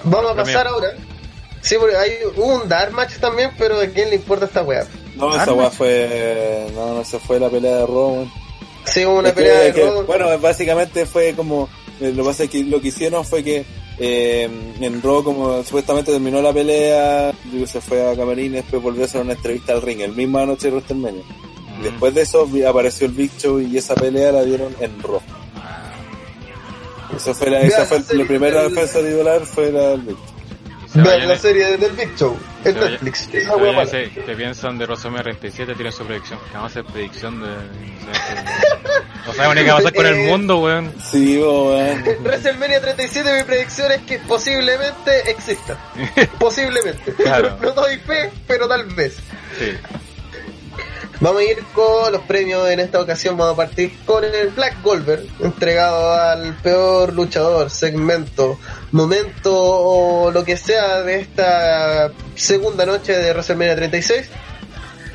Vamos 0.04 0.32
a 0.32 0.36
pasar 0.36 0.68
ahora. 0.68 0.90
Sí, 1.62 1.76
porque 1.80 1.96
hay 1.98 2.12
hubo 2.38 2.46
un 2.62 2.70
Dark 2.70 2.92
Match 2.94 3.18
también, 3.18 3.52
pero 3.58 3.80
¿a 3.82 3.86
quién 3.88 4.10
le 4.10 4.16
importa 4.16 4.46
esta 4.46 4.64
weá? 4.64 4.86
No, 5.16 5.36
esa 5.36 5.52
weá 5.54 5.70
fue. 5.70 6.68
No, 6.74 6.96
no, 6.96 7.04
se 7.04 7.20
fue 7.20 7.40
la 7.40 7.50
pelea 7.50 7.78
de 7.78 7.84
weón. 7.84 8.32
Sí, 8.86 9.06
hubo 9.06 9.20
una 9.20 9.30
Es 9.30 9.36
que- 9.36 9.42
pelea 9.42 9.60
de 9.60 9.74
que. 9.74 9.84
Bueno, 10.08 10.40
básicamente 10.40 11.06
fue 11.06 11.34
como. 11.36 11.68
Eh, 12.00 12.12
Lo 12.16 12.24
que 12.24 12.30
pasa 12.30 12.44
es 12.44 12.50
que 12.50 12.64
lo 12.64 12.82
que 12.82 12.90
hicieron 12.90 13.26
fue 13.26 13.44
que 13.44 13.66
eh, 13.98 14.50
en 14.80 15.02
Raw, 15.02 15.24
como 15.24 15.64
supuestamente 15.64 16.12
terminó 16.12 16.42
la 16.42 16.54
pelea, 16.54 17.34
digo, 17.52 17.68
se 17.68 17.82
fue 17.82 18.10
a 18.10 18.16
Camerín 18.16 18.54
y 18.54 18.58
después 18.58 18.82
volvió 18.82 19.04
a 19.04 19.06
hacer 19.06 19.22
una 19.22 19.34
entrevista 19.34 19.74
al 19.74 19.82
ring, 19.82 20.02
el 20.02 20.14
misma 20.14 20.46
noche 20.46 20.68
de 20.68 20.76
WrestleMania. 20.76 21.24
Y 21.80 21.84
después 21.84 22.14
de 22.14 22.22
eso 22.22 22.48
apareció 22.68 23.08
el 23.08 23.14
Big 23.14 23.32
Show 23.38 23.60
y 23.60 23.78
esa 23.78 23.96
pelea 23.96 24.32
la 24.32 24.44
dieron 24.44 24.76
en 24.80 25.02
Raw. 25.02 25.22
Esa 27.16 27.34
fue 27.34 27.50
la, 27.50 27.62
esa 27.62 27.86
fue 27.86 28.02
la 28.16 28.26
primera 28.26 28.64
defensa 28.64 29.00
titular 29.00 29.46
fue 29.46 29.72
la 29.72 29.90
del 29.90 30.02
Big 30.02 30.18
Show. 30.94 31.04
Vean 31.04 31.28
la 31.28 31.38
serie 31.38 31.78
del 31.78 31.92
Big 31.94 32.16
Show 32.18 32.36
se 32.64 32.72
vayan- 32.74 32.92
Netflix. 32.92 33.18
se 33.32 33.38
Esa 33.40 33.56
weá 33.56 33.58
vayan- 33.60 33.76
mala. 33.76 33.90
se- 33.90 34.10
¿Qué 34.10 34.36
piensan 34.36 34.78
de 34.78 34.86
WrestleMania 34.86 35.24
37? 35.24 35.76
Tienen 35.76 35.94
su 35.94 36.06
predicción. 36.06 36.40
Que 36.40 36.54
vamos 36.58 36.64
a 36.76 36.80
hacer 36.80 36.92
predicción 36.92 37.42
de... 37.42 37.48
No 39.26 39.34
sabemos 39.34 39.56
ni 39.56 39.62
qué 39.64 39.68
va 39.70 39.74
a 39.74 39.78
pasar 39.78 39.94
con 39.94 40.06
el 40.06 40.14
Eh, 40.16 40.28
mundo, 40.28 40.58
weón. 40.60 40.94
Sí, 41.12 41.38
weón. 41.38 42.04
WrestleMania 42.24 42.82
37 42.82 43.38
mi 43.38 43.44
predicción 43.44 43.92
es 43.92 44.02
que 44.02 44.20
posiblemente 44.20 45.30
exista. 45.32 45.78
posiblemente. 46.40 47.14
Claro. 47.14 47.58
No 47.62 47.72
doy 47.72 47.98
fe, 47.98 48.32
pero 48.48 48.68
tal 48.68 48.86
vez. 48.86 49.18
Sí. 49.58 49.72
Vamos 51.22 51.42
a 51.42 51.44
ir 51.44 51.64
con 51.74 52.14
los 52.14 52.22
premios 52.22 52.70
en 52.70 52.80
esta 52.80 53.02
ocasión. 53.02 53.36
Vamos 53.36 53.54
a 53.54 53.58
partir 53.58 53.92
con 54.06 54.24
el 54.24 54.50
Black 54.50 54.82
Goldberg, 54.82 55.26
entregado 55.42 56.14
al 56.14 56.56
peor 56.56 57.14
luchador, 57.14 57.70
segmento, 57.70 58.58
momento 58.94 59.54
o 59.54 60.32
lo 60.32 60.46
que 60.46 60.56
sea 60.56 61.02
de 61.02 61.20
esta 61.20 62.12
segunda 62.36 62.86
noche 62.86 63.18
de 63.18 63.32
WrestleMania 63.32 63.76
36. 63.76 64.30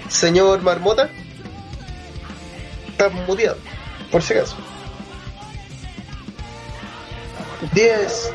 Señor 0.08 0.60
Marmota, 0.60 1.08
está 2.90 3.08
muteado, 3.08 3.56
por 4.12 4.22
si 4.22 4.34
acaso. 4.34 4.56
10, 7.72 8.32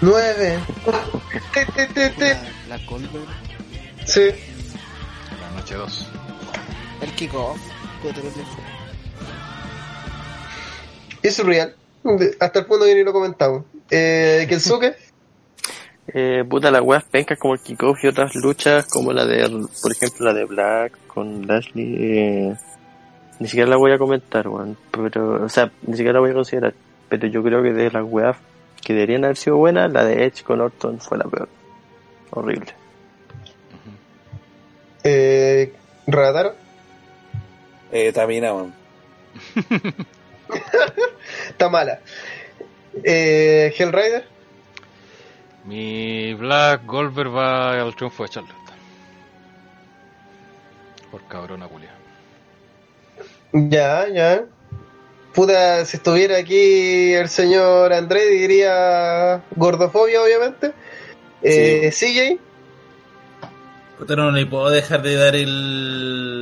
9, 0.00 0.58
te, 1.52 1.66
te, 1.66 1.86
te, 1.86 2.10
te. 2.10 2.38
La 2.68 2.76
Goldberg, 2.88 3.28
Sí. 4.04 4.30
La 5.40 5.60
noche 5.60 5.76
2. 5.76 6.08
El 7.04 7.12
kickoff. 7.12 7.58
Es 11.22 11.36
surreal. 11.36 11.74
Hasta 12.40 12.58
el 12.58 12.66
punto 12.66 12.84
que 12.84 12.94
ni 12.94 13.02
lo 13.02 13.12
comentamos. 13.12 13.64
Eh, 13.90 14.46
Kensuke. 14.48 14.96
Eh, 16.08 16.44
puta, 16.48 16.70
las 16.70 16.82
weas 16.82 17.04
pencas 17.04 17.38
como 17.38 17.54
el 17.54 17.60
kickoff 17.60 18.04
y 18.04 18.08
otras 18.08 18.34
luchas 18.34 18.86
como 18.86 19.12
la 19.12 19.24
de, 19.24 19.48
por 19.80 19.92
ejemplo, 19.92 20.26
la 20.26 20.34
de 20.34 20.44
Black 20.44 20.98
con 21.06 21.46
Lashley, 21.46 21.96
eh, 21.98 22.56
ni 23.40 23.48
siquiera 23.48 23.70
la 23.70 23.76
voy 23.76 23.92
a 23.92 23.98
comentar, 23.98 24.46
weón. 24.48 24.76
Pero, 24.90 25.44
o 25.44 25.48
sea, 25.48 25.72
ni 25.86 25.96
siquiera 25.96 26.14
la 26.14 26.20
voy 26.20 26.30
a 26.30 26.34
considerar. 26.34 26.74
Pero 27.08 27.26
yo 27.28 27.42
creo 27.42 27.62
que 27.62 27.72
de 27.72 27.90
las 27.90 28.04
weas 28.04 28.36
que 28.82 28.92
deberían 28.92 29.24
haber 29.24 29.36
sido 29.36 29.56
buenas, 29.56 29.90
la 29.90 30.04
de 30.04 30.26
Edge 30.26 30.42
con 30.42 30.60
Orton 30.60 31.00
fue 31.00 31.16
la 31.16 31.24
peor. 31.24 31.48
Horrible. 32.30 32.74
Eh, 35.04 35.72
Rataro. 36.06 36.63
Eh, 37.94 38.12
Tamina, 38.12 38.52
weón. 38.52 38.74
Está 41.48 41.68
mala. 41.68 42.00
Eh, 43.04 43.72
Hellrider. 43.78 44.26
Mi 45.64 46.34
Black 46.34 46.84
Goldberg 46.86 47.32
va 47.32 47.80
al 47.80 47.94
triunfo 47.94 48.24
de 48.24 48.28
Charlotte. 48.30 48.52
Por 51.12 51.22
cabrona 51.28 51.68
culia. 51.68 51.94
Ya, 53.52 54.08
ya. 54.08 54.44
puta, 55.32 55.84
si 55.84 55.96
estuviera 55.98 56.38
aquí 56.38 57.14
el 57.14 57.28
señor 57.28 57.92
André 57.92 58.26
diría 58.28 59.40
gordofobia, 59.54 60.20
obviamente. 60.20 60.72
Eh, 61.42 61.92
CJ, 61.92 62.40
Puta, 63.98 64.16
no 64.16 64.32
le 64.32 64.46
puedo 64.46 64.70
dejar 64.70 65.02
de 65.02 65.14
dar 65.14 65.36
el. 65.36 66.33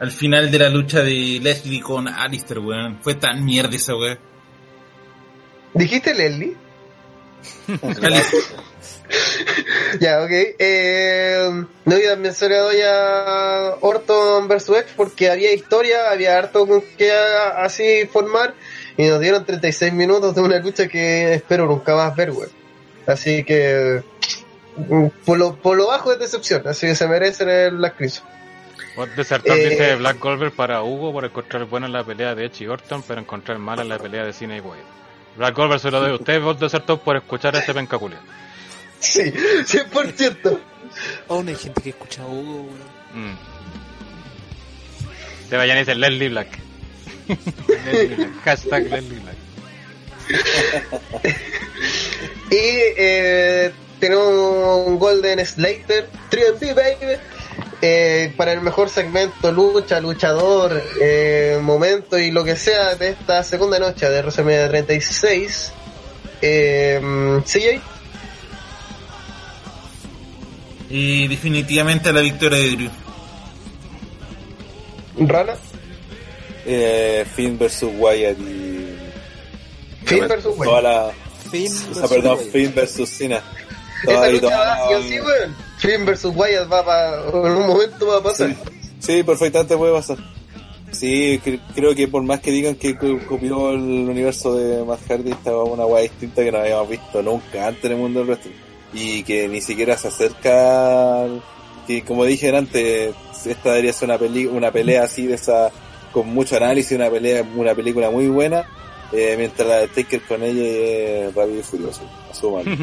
Al 0.00 0.12
final 0.12 0.50
de 0.50 0.58
la 0.58 0.68
lucha 0.68 1.02
de 1.02 1.40
Leslie 1.42 1.80
con 1.80 2.08
Alistair, 2.08 2.60
weón. 2.60 2.98
Fue 3.02 3.14
tan 3.14 3.44
mierda 3.44 3.74
esa 3.74 3.94
weón. 3.96 4.18
¿dijiste 5.74 6.14
Leslie? 6.14 6.56
Ya, 10.00 10.22
ok. 10.22 10.30
Eh, 10.30 11.64
no 11.84 11.94
había 11.94 12.16
mencionado 12.16 12.72
ya 12.72 13.74
Orton 13.80 14.48
vs. 14.48 14.68
Edge 14.68 14.86
porque 14.96 15.30
había 15.30 15.52
historia, 15.52 16.10
había 16.10 16.36
harto 16.36 16.66
con 16.66 16.82
que 16.96 17.10
así 17.12 18.06
formar 18.12 18.54
y 18.96 19.06
nos 19.06 19.20
dieron 19.20 19.44
36 19.44 19.92
minutos 19.92 20.34
de 20.34 20.40
una 20.42 20.58
lucha 20.58 20.88
que 20.88 21.34
espero 21.34 21.66
nunca 21.66 21.96
más 21.96 22.14
ver, 22.14 22.30
weón. 22.32 22.50
Así 23.06 23.44
que 23.44 24.02
mm, 24.76 25.06
por 25.24 25.38
lo, 25.38 25.56
por 25.56 25.76
lo 25.76 25.86
bajo 25.86 26.12
es 26.12 26.18
decepción, 26.18 26.66
así 26.66 26.86
que 26.86 26.94
se 26.94 27.08
merecen 27.08 27.48
Chris. 27.96 28.22
Vos 28.22 28.37
desertor 29.06 29.56
Eh, 29.56 29.70
dice 29.70 29.96
Black 29.96 30.18
Goldberg 30.18 30.52
para 30.52 30.82
Hugo 30.82 31.12
por 31.12 31.24
encontrar 31.24 31.64
bueno 31.64 31.86
en 31.86 31.92
la 31.92 32.04
pelea 32.04 32.34
de 32.34 32.46
Edge 32.46 32.64
y 32.64 32.66
Orton, 32.66 33.02
pero 33.02 33.20
encontrar 33.20 33.58
mal 33.58 33.80
en 33.80 33.88
la 33.88 33.98
pelea 33.98 34.24
de 34.24 34.32
Cena 34.32 34.56
y 34.56 34.60
Wade. 34.60 34.82
Black 35.36 35.54
Goldberg 35.54 35.80
se 35.80 35.90
lo 35.90 36.00
doy 36.00 36.10
a 36.10 36.14
usted, 36.14 36.40
vos 36.40 36.58
desertor 36.58 37.00
por 37.00 37.16
escuchar 37.16 37.54
a 37.54 37.60
este 37.60 37.72
pencaculio. 37.72 38.18
Sí, 38.98 39.22
100%. 39.22 40.58
Aún 41.28 41.48
hay 41.48 41.54
gente 41.54 41.80
que 41.80 41.90
escucha 41.90 42.22
a 42.22 42.26
Hugo, 42.26 42.62
weón. 42.62 43.32
Mm. 43.32 43.36
Te 45.48 45.56
vayan 45.56 45.76
y 45.76 45.80
dicen 45.80 46.00
Leslie 46.00 46.28
Black. 46.28 46.58
Leslie 47.68 48.16
Black. 48.16 48.30
Hashtag 48.44 48.82
Leslie 48.90 49.20
Black. 49.20 49.36
Y 52.50 52.56
eh, 52.96 53.72
tenemos 54.00 54.86
un 54.86 54.98
Golden 54.98 55.44
Slater, 55.44 56.08
3D 56.30 56.74
baby, 56.74 57.18
eh, 57.80 58.32
para 58.36 58.52
el 58.52 58.60
mejor 58.60 58.88
segmento, 58.88 59.52
lucha, 59.52 60.00
luchador, 60.00 60.82
eh, 61.00 61.58
momento 61.62 62.18
y 62.18 62.30
lo 62.30 62.44
que 62.44 62.56
sea 62.56 62.94
de 62.96 63.10
esta 63.10 63.42
segunda 63.44 63.78
noche 63.78 64.08
de 64.08 64.20
WrestleMania 64.22 64.68
36. 64.68 65.72
Eh, 66.42 67.00
CJ, 67.44 67.80
Y 70.90 71.28
definitivamente 71.28 72.12
la 72.12 72.20
victoria 72.20 72.58
de 72.58 72.70
Drew. 72.70 72.90
Rana, 75.20 75.54
Eh, 76.70 77.24
Finn 77.34 77.58
versus 77.58 77.90
Wyatt 77.96 78.38
y. 78.38 78.96
Finn 80.04 80.28
versus 80.28 80.54
Toda 80.56 80.70
Wyatt. 80.70 80.82
la. 80.82 81.12
Finn 81.50 81.72
versus 81.88 82.10
perdón, 82.10 82.38
Wyatt. 82.38 82.50
Finn 82.52 82.74
versus 82.74 83.08
Cena. 83.08 83.42
Y 84.04 84.32
lucha 84.32 84.58
va 84.58 84.64
la- 84.90 85.02
sí 85.02 85.20
weón. 85.20 85.56
Finn 85.78 86.04
versus 86.06 86.32
Wyatt 86.34 86.70
va 86.72 86.84
pa- 86.84 87.22
en 87.32 87.52
un 87.52 87.66
momento 87.66 88.06
va 88.06 88.18
a 88.18 88.22
pasar. 88.22 88.48
Sí, 88.50 88.56
sí, 89.00 89.22
perfectamente 89.22 89.76
puede 89.76 89.92
pasar. 89.92 90.18
Sí, 90.90 91.40
cre- 91.44 91.60
creo 91.74 91.94
que 91.94 92.08
por 92.08 92.22
más 92.22 92.40
que 92.40 92.50
digan 92.50 92.74
que 92.76 92.96
co- 92.96 93.18
copió 93.28 93.70
el 93.70 93.78
universo 94.08 94.54
de 94.54 94.82
Matt 94.84 95.00
Hardy, 95.08 95.30
estaba 95.32 95.62
una 95.64 95.84
weá 95.84 96.02
distinta 96.02 96.42
que 96.42 96.50
no 96.50 96.58
habíamos 96.58 96.88
visto 96.88 97.22
nunca 97.22 97.66
antes 97.66 97.84
en 97.84 97.92
el 97.92 97.98
mundo 97.98 98.20
del 98.20 98.28
wrestling. 98.28 98.52
Y 98.94 99.22
que 99.22 99.48
ni 99.48 99.60
siquiera 99.60 99.96
se 99.98 100.08
acerca, 100.08 101.22
al- 101.24 101.42
que 101.86 102.02
como 102.04 102.24
dije 102.24 102.56
antes, 102.56 103.14
esta 103.44 103.70
debería 103.70 103.92
ser 103.92 104.08
una, 104.08 104.18
peli 104.18 104.46
una 104.46 104.70
pelea 104.72 105.04
así 105.04 105.26
de 105.26 105.34
esa, 105.34 105.70
con 106.12 106.26
mucho 106.28 106.56
análisis, 106.56 106.92
una 106.96 107.10
pelea, 107.10 107.44
una 107.54 107.74
película 107.74 108.10
muy 108.10 108.28
buena, 108.28 108.66
eh, 109.12 109.34
mientras 109.36 109.68
la 109.68 109.76
de 109.80 109.88
Taker 109.88 110.22
con 110.22 110.42
ella 110.42 110.62
es 111.28 111.34
rápido 111.34 111.60
y 111.60 111.62
furioso, 111.62 112.00
a 112.30 112.34
su 112.34 112.50
mano. 112.50 112.76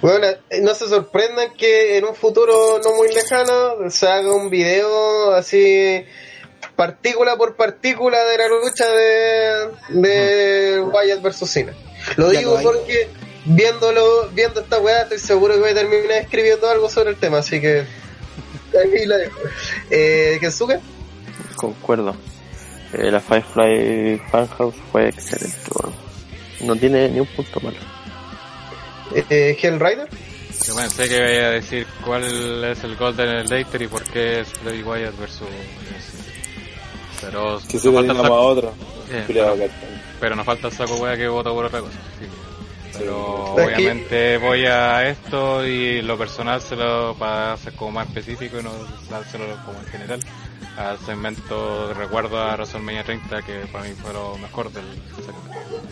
Bueno, 0.00 0.26
eh, 0.26 0.60
no 0.62 0.74
se 0.74 0.88
sorprendan 0.88 1.54
que 1.54 1.96
en 1.96 2.04
un 2.04 2.14
futuro 2.14 2.80
no 2.82 2.94
muy 2.94 3.12
lejano 3.12 3.90
se 3.90 4.06
haga 4.06 4.34
un 4.34 4.50
video 4.50 5.32
así 5.32 6.04
partícula 6.76 7.36
por 7.36 7.56
partícula 7.56 8.24
de 8.24 8.38
la 8.38 8.48
lucha 8.48 8.90
de, 8.90 10.00
de 10.00 10.80
Wyatt 10.80 11.22
versus 11.22 11.50
Cena. 11.50 11.74
Lo 12.16 12.32
Ya 12.32 12.40
digo 12.40 12.58
porque 12.62 13.08
viéndolo, 13.44 14.28
viendo 14.30 14.60
esta 14.60 14.80
weá 14.80 15.02
estoy 15.02 15.18
seguro 15.18 15.54
que 15.54 15.60
voy 15.60 15.70
a 15.70 15.74
terminar 15.74 16.12
escribiendo 16.12 16.68
algo 16.68 16.88
sobre 16.90 17.10
el 17.10 17.16
tema, 17.16 17.38
así 17.38 17.60
que 17.60 17.84
ahí 18.78 19.06
la 19.06 19.18
dejo. 19.18 19.38
Eh, 19.90 20.38
Kensuke, 20.40 20.80
Concuerdo. 21.56 22.14
Eh, 22.92 23.10
la 23.10 23.20
Firefly 23.20 24.20
Funhouse 24.30 24.74
fue 24.92 25.08
excelente, 25.08 25.56
weón. 25.74 25.94
No 26.60 26.76
tiene 26.76 27.08
ni 27.08 27.20
un 27.20 27.26
punto 27.26 27.60
malo. 27.60 27.76
Eh, 29.14 29.58
Hell 29.60 29.78
Rider, 29.80 30.08
Yo 30.66 30.74
pensé 30.76 31.08
que 31.08 31.16
iba 31.16 31.46
a 31.46 31.50
decir 31.50 31.86
cuál 32.04 32.64
es 32.64 32.82
el 32.84 32.96
Golden 32.96 33.46
Slater 33.46 33.82
y 33.82 33.86
por 33.88 34.02
qué 34.04 34.40
es 34.40 34.48
Bray 34.62 34.82
Wyatt 34.82 35.16
versus. 35.18 35.48
Pero 37.20 37.58
que 37.68 37.78
se 37.78 37.90
falta 37.92 38.12
el 38.12 38.18
saco, 38.18 38.34
otro. 38.34 38.74
eh, 39.10 39.24
pero, 39.26 39.56
pero 40.20 40.36
nos 40.36 40.44
falta 40.46 40.68
el 40.68 40.72
saco 40.74 40.96
wea 40.96 41.16
que 41.16 41.26
vota 41.28 41.50
por 41.50 41.64
otra 41.64 41.80
cosa. 41.80 41.98
sí. 42.18 42.26
Pero 42.96 43.54
Sí. 43.56 43.62
obviamente 43.62 44.38
voy 44.38 44.66
a 44.66 45.08
esto 45.08 45.66
y 45.66 46.00
lo 46.02 46.16
personal 46.16 46.60
se 46.62 46.76
lo 46.76 47.14
para 47.16 47.56
ser 47.56 47.72
como 47.74 47.90
más 47.92 48.06
específico 48.08 48.60
y 48.60 48.62
no 48.62 48.70
dárselo 49.10 49.46
como 49.64 49.80
en 49.80 49.86
general 49.86 50.20
al 50.76 50.98
segmento 51.00 51.88
de 51.88 51.94
recuerdo 51.94 52.38
a 52.40 52.54
WrestleMania 52.54 53.02
30 53.04 53.42
que 53.42 53.52
para 53.72 53.84
mí 53.84 53.94
fue 54.00 54.12
lo 54.12 54.36
mejor 54.38 54.70
del 54.70 54.84
segmento. 55.16 55.88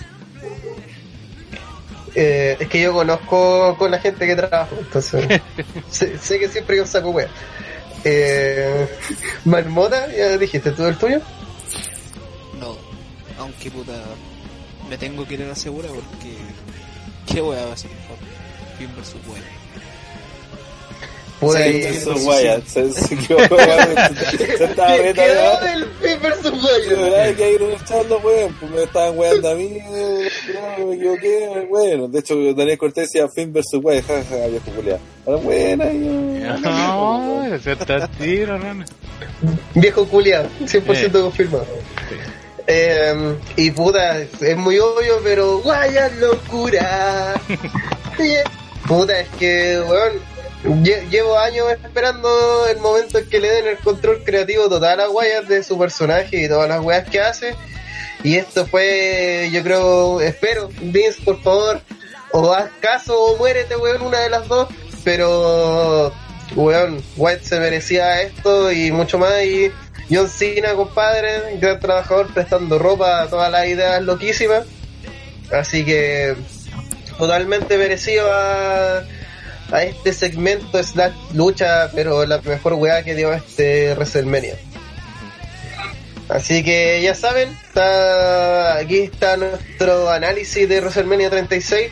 Eh, 2.15 2.57
es 2.59 2.69
que 2.69 2.81
yo 2.81 2.93
conozco 2.93 3.77
con 3.79 3.91
la 3.91 3.99
gente 3.99 4.27
que 4.27 4.37
trabajo, 4.37 4.77
entonces 4.79 5.41
sé, 5.91 6.19
sé 6.19 6.39
que 6.39 6.49
siempre 6.49 6.77
yo 6.77 6.87
saco 6.87 7.11
wea. 7.11 7.29
Eh, 8.05 8.89
Marmota, 9.45 10.11
ya 10.13 10.37
dijiste 10.37 10.73
tú 10.73 10.85
el 10.87 10.97
tuyo. 10.97 11.21
No, 12.59 12.77
aunque 13.39 13.71
puta, 13.71 13.93
me 14.89 14.99
tengo 14.99 15.27
que 15.27 15.35
ir 15.35 15.43
a 15.43 15.49
la 15.49 15.55
segura 15.55 15.89
porque. 15.89 16.37
¿Qué 17.27 17.41
wea 17.41 17.65
va 17.65 17.73
a 17.73 17.77
ser 17.77 17.91
mejor? 17.91 18.17
Finn 18.77 18.91
versus 18.97 19.21
Wyatt. 21.43 21.55
Puta, 21.57 21.63
Sí, 21.65 21.71
y- 21.77 21.83
Eso 21.83 22.13
es 22.15 22.25
Wyatt, 22.25 22.67
se, 22.67 22.93
se 22.93 23.15
equivocó, 23.15 23.57
se 23.59 24.65
estaba 24.65 24.93
¿Qué 24.97 25.03
riendo 25.03 25.23
quedó 25.23 25.35
ya. 25.35 25.61
del 25.61 25.85
Finn 26.01 26.21
versus 26.23 26.89
De 26.89 26.95
Wyatt? 26.95 27.37
que 27.37 27.53
ir 27.53 27.63
echando, 27.63 28.19
weón, 28.21 28.55
pues 28.61 28.71
me 28.73 28.83
estaban 28.85 29.19
weando 29.19 29.51
a 29.51 29.55
mí, 29.55 29.69
me 30.87 30.95
equivoqué, 30.95 31.67
bueno, 31.69 32.09
de 32.09 32.19
hecho 32.21 32.35
Daniel 32.55 32.79
Cortés 32.79 33.09
decía 33.11 33.29
Finn 33.29 33.53
vs. 33.53 33.65
Wyatt, 33.83 34.07
jajaja, 34.07 34.47
viejo 34.47 34.71
culiado. 34.77 35.01
Ahora 35.27 35.39
buena, 35.41 35.85
yo... 35.93 36.13
No, 36.63 37.45
ese 37.55 37.73
está 37.73 38.09
tiro, 38.09 38.59
Viejo 39.75 40.07
culiado, 40.07 40.49
100% 40.61 41.07
Eh. 41.07 41.11
confirmado. 41.21 41.67
Eh, 42.67 43.35
y 43.57 43.71
puta, 43.73 44.21
es 44.21 44.57
muy 44.57 44.79
obvio, 44.79 45.19
pero 45.25 45.59
Wyatt 45.59 46.13
locura. 46.21 47.35
puta, 48.87 49.21
es 49.21 49.29
que, 49.39 49.81
weón, 49.89 50.13
llevo 50.65 51.39
años 51.39 51.67
esperando 51.71 52.67
el 52.69 52.79
momento 52.79 53.19
en 53.19 53.29
que 53.29 53.41
le 53.41 53.51
den 53.51 53.67
el 53.67 53.79
control 53.79 54.23
creativo 54.25 54.69
total 54.69 55.01
a 55.01 55.11
Wyatt 55.11 55.47
de 55.47 55.63
su 55.63 55.79
personaje 55.79 56.45
y 56.45 56.49
todas 56.49 56.69
las 56.69 56.81
weas 56.81 57.09
que 57.09 57.21
hace. 57.21 57.55
Y 58.23 58.37
esto 58.37 58.67
fue, 58.67 59.51
yo 59.53 59.63
creo, 59.63 60.21
espero, 60.21 60.69
Vince, 60.81 61.23
por 61.25 61.43
favor, 61.43 61.81
o 62.31 62.53
haz 62.53 62.71
caso 62.81 63.21
o 63.21 63.37
muérete, 63.37 63.77
weón, 63.77 64.03
una 64.03 64.21
de 64.21 64.31
las 64.31 64.47
dos. 64.47 64.69
Pero, 65.03 66.13
weón, 66.55 67.03
White 67.17 67.45
se 67.45 67.59
merecía 67.59 68.23
esto 68.23 68.71
y 68.71 68.93
mucho 68.93 69.19
más. 69.19 69.43
Y 69.43 69.73
John 70.09 70.29
Cena, 70.29 70.75
compadre, 70.75 71.57
gran 71.59 71.81
trabajador 71.81 72.33
prestando 72.33 72.79
ropa 72.79 73.23
a 73.23 73.29
todas 73.29 73.51
las 73.51 73.67
ideas 73.67 74.01
loquísimas. 74.03 74.67
Así 75.51 75.85
que, 75.85 76.37
totalmente 77.19 77.77
merecido 77.77 78.33
a, 78.33 79.03
a 79.73 79.83
este 79.85 80.13
segmento 80.13 80.83
slash 80.83 81.15
lucha, 81.35 81.91
pero 81.95 82.25
la 82.27 82.41
mejor 82.43 82.75
weá 82.75 83.03
que 83.03 83.15
dio 83.15 83.33
este 83.33 83.95
WrestleMania. 83.95 84.55
Así 86.29 86.63
que 86.63 87.01
ya 87.03 87.15
saben, 87.15 87.49
está, 87.51 88.77
aquí 88.77 89.01
está 89.01 89.37
nuestro 89.37 90.11
análisis 90.11 90.69
de 90.69 90.81
WrestleMania 90.81 91.31
36. 91.31 91.91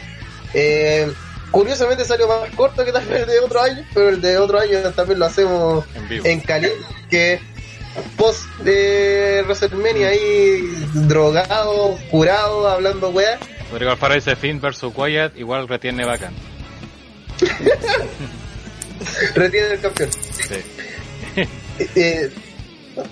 Eh, 0.55 1.13
curiosamente 1.51 2.05
salió 2.05 2.29
más 2.29 2.49
corto 2.55 2.85
que 2.85 2.93
tal 2.93 3.05
vez 3.07 3.23
el 3.23 3.27
de 3.27 3.41
otro 3.41 3.63
año, 3.63 3.85
pero 3.93 4.11
el 4.11 4.21
de 4.21 4.39
otro 4.39 4.61
año 4.61 4.79
también 4.95 5.19
lo 5.19 5.27
hacemos 5.27 5.85
en 5.95 6.09
vivo. 6.09 6.27
en 6.27 6.41
caliente, 6.41 6.85
que 7.11 7.41
post 8.17 8.47
de 8.61 9.43
WrestleMania 9.47 10.09
ahí 10.09 10.63
drogado, 10.95 11.99
curado, 12.11 12.69
hablando 12.69 13.11
weá. 13.11 13.39
Rodrigo 13.71 13.93
Alfaro 13.93 14.15
dice 14.15 14.37
Finn 14.37 14.61
versus 14.61 14.93
Wyatt, 14.95 15.37
igual 15.37 15.69
retiene 15.69 16.05
bacán. 16.05 16.35
Retiene 19.35 19.73
el 19.75 19.81
campeón. 19.81 20.11
Sí. 20.13 21.47
Eh, 21.97 22.29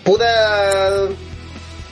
puta 0.05 0.27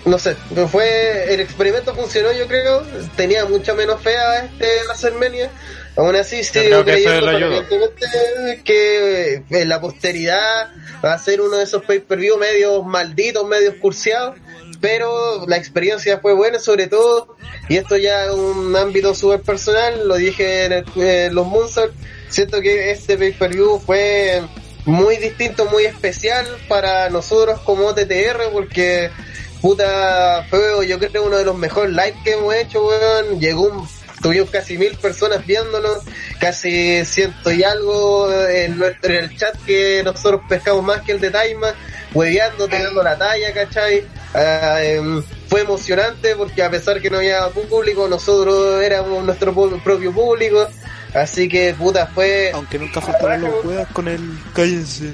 no 0.04 0.18
sé, 0.18 0.36
fue 0.70 1.32
el 1.32 1.40
experimento 1.40 1.94
funcionó 1.94 2.30
yo 2.32 2.46
creo, 2.46 2.82
tenía 3.16 3.46
mucha 3.46 3.72
menos 3.74 4.02
fe 4.02 4.14
a 4.16 4.44
este 4.44 4.66
WrestleMania, 4.86 5.50
aún 5.96 6.14
así 6.16 6.44
sigo 6.44 6.84
que 6.84 6.92
creyendo 7.04 7.26
fervientemente 7.66 8.62
que 8.62 9.42
en 9.62 9.68
la 9.70 9.80
posteridad 9.80 10.68
va 11.02 11.14
a 11.14 11.18
ser 11.18 11.40
uno 11.40 11.56
de 11.56 11.64
esos 11.64 11.82
pay-per-view 11.84 12.36
medios 12.36 12.84
malditos, 12.84 13.48
medios 13.48 13.76
cursiados, 13.76 14.36
pero 14.82 15.46
la 15.48 15.56
experiencia 15.56 16.18
fue 16.18 16.34
buena 16.34 16.58
sobre 16.58 16.88
todo, 16.88 17.34
y 17.70 17.78
esto 17.78 17.96
ya 17.96 18.26
es 18.26 18.30
un 18.32 18.76
ámbito 18.76 19.14
súper 19.14 19.40
personal, 19.40 20.06
lo 20.06 20.16
dije 20.16 20.66
en, 20.66 20.72
el- 20.72 20.84
en 20.96 21.34
los 21.34 21.46
Moonsault, 21.46 21.94
siento 22.28 22.60
que 22.60 22.90
este 22.90 23.16
pay-per-view 23.16 23.80
fue 23.84 24.42
muy 24.84 25.16
distinto, 25.16 25.66
muy 25.66 25.84
especial 25.84 26.46
para 26.68 27.10
nosotros 27.10 27.60
como 27.60 27.94
TTR, 27.94 28.50
porque 28.52 29.10
puta, 29.60 30.46
fue 30.48 30.86
yo 30.86 30.98
creo 30.98 31.24
uno 31.24 31.38
de 31.38 31.44
los 31.44 31.56
mejores 31.56 31.90
live 31.90 32.14
que 32.24 32.32
hemos 32.32 32.54
hecho, 32.54 32.86
weón. 32.86 33.40
Llegó 33.40 33.62
un, 33.62 33.88
tuvimos 34.22 34.50
casi 34.50 34.78
mil 34.78 34.96
personas 34.96 35.44
viéndonos, 35.44 35.98
casi 36.38 37.04
ciento 37.04 37.50
y 37.50 37.64
algo 37.64 38.32
en, 38.48 38.78
nuestro, 38.78 39.12
el 39.12 39.36
chat 39.36 39.56
que 39.64 40.02
nosotros 40.04 40.42
pescamos 40.48 40.84
más 40.84 41.02
que 41.02 41.12
el 41.12 41.20
de 41.20 41.30
Taima, 41.30 41.74
hueveando, 42.14 42.68
tirando 42.68 43.02
la 43.02 43.18
talla, 43.18 43.52
¿cachai? 43.52 44.04
Em, 44.34 45.22
fue 45.48 45.62
emocionante 45.62 46.36
porque 46.36 46.62
a 46.62 46.70
pesar 46.70 47.00
que 47.00 47.10
no 47.10 47.18
había 47.18 47.48
público, 47.48 48.06
nosotros 48.08 48.82
éramos 48.82 49.24
nuestro 49.24 49.52
propio 49.82 50.12
público. 50.12 50.68
Así 51.16 51.48
que 51.48 51.74
puta 51.74 52.06
fue. 52.06 52.50
Aunque 52.52 52.78
nunca 52.78 53.00
faltaron 53.00 53.40
los 53.42 53.64
weas 53.64 53.88
con 53.88 54.06
el 54.08 54.20
cállense. 54.54 55.12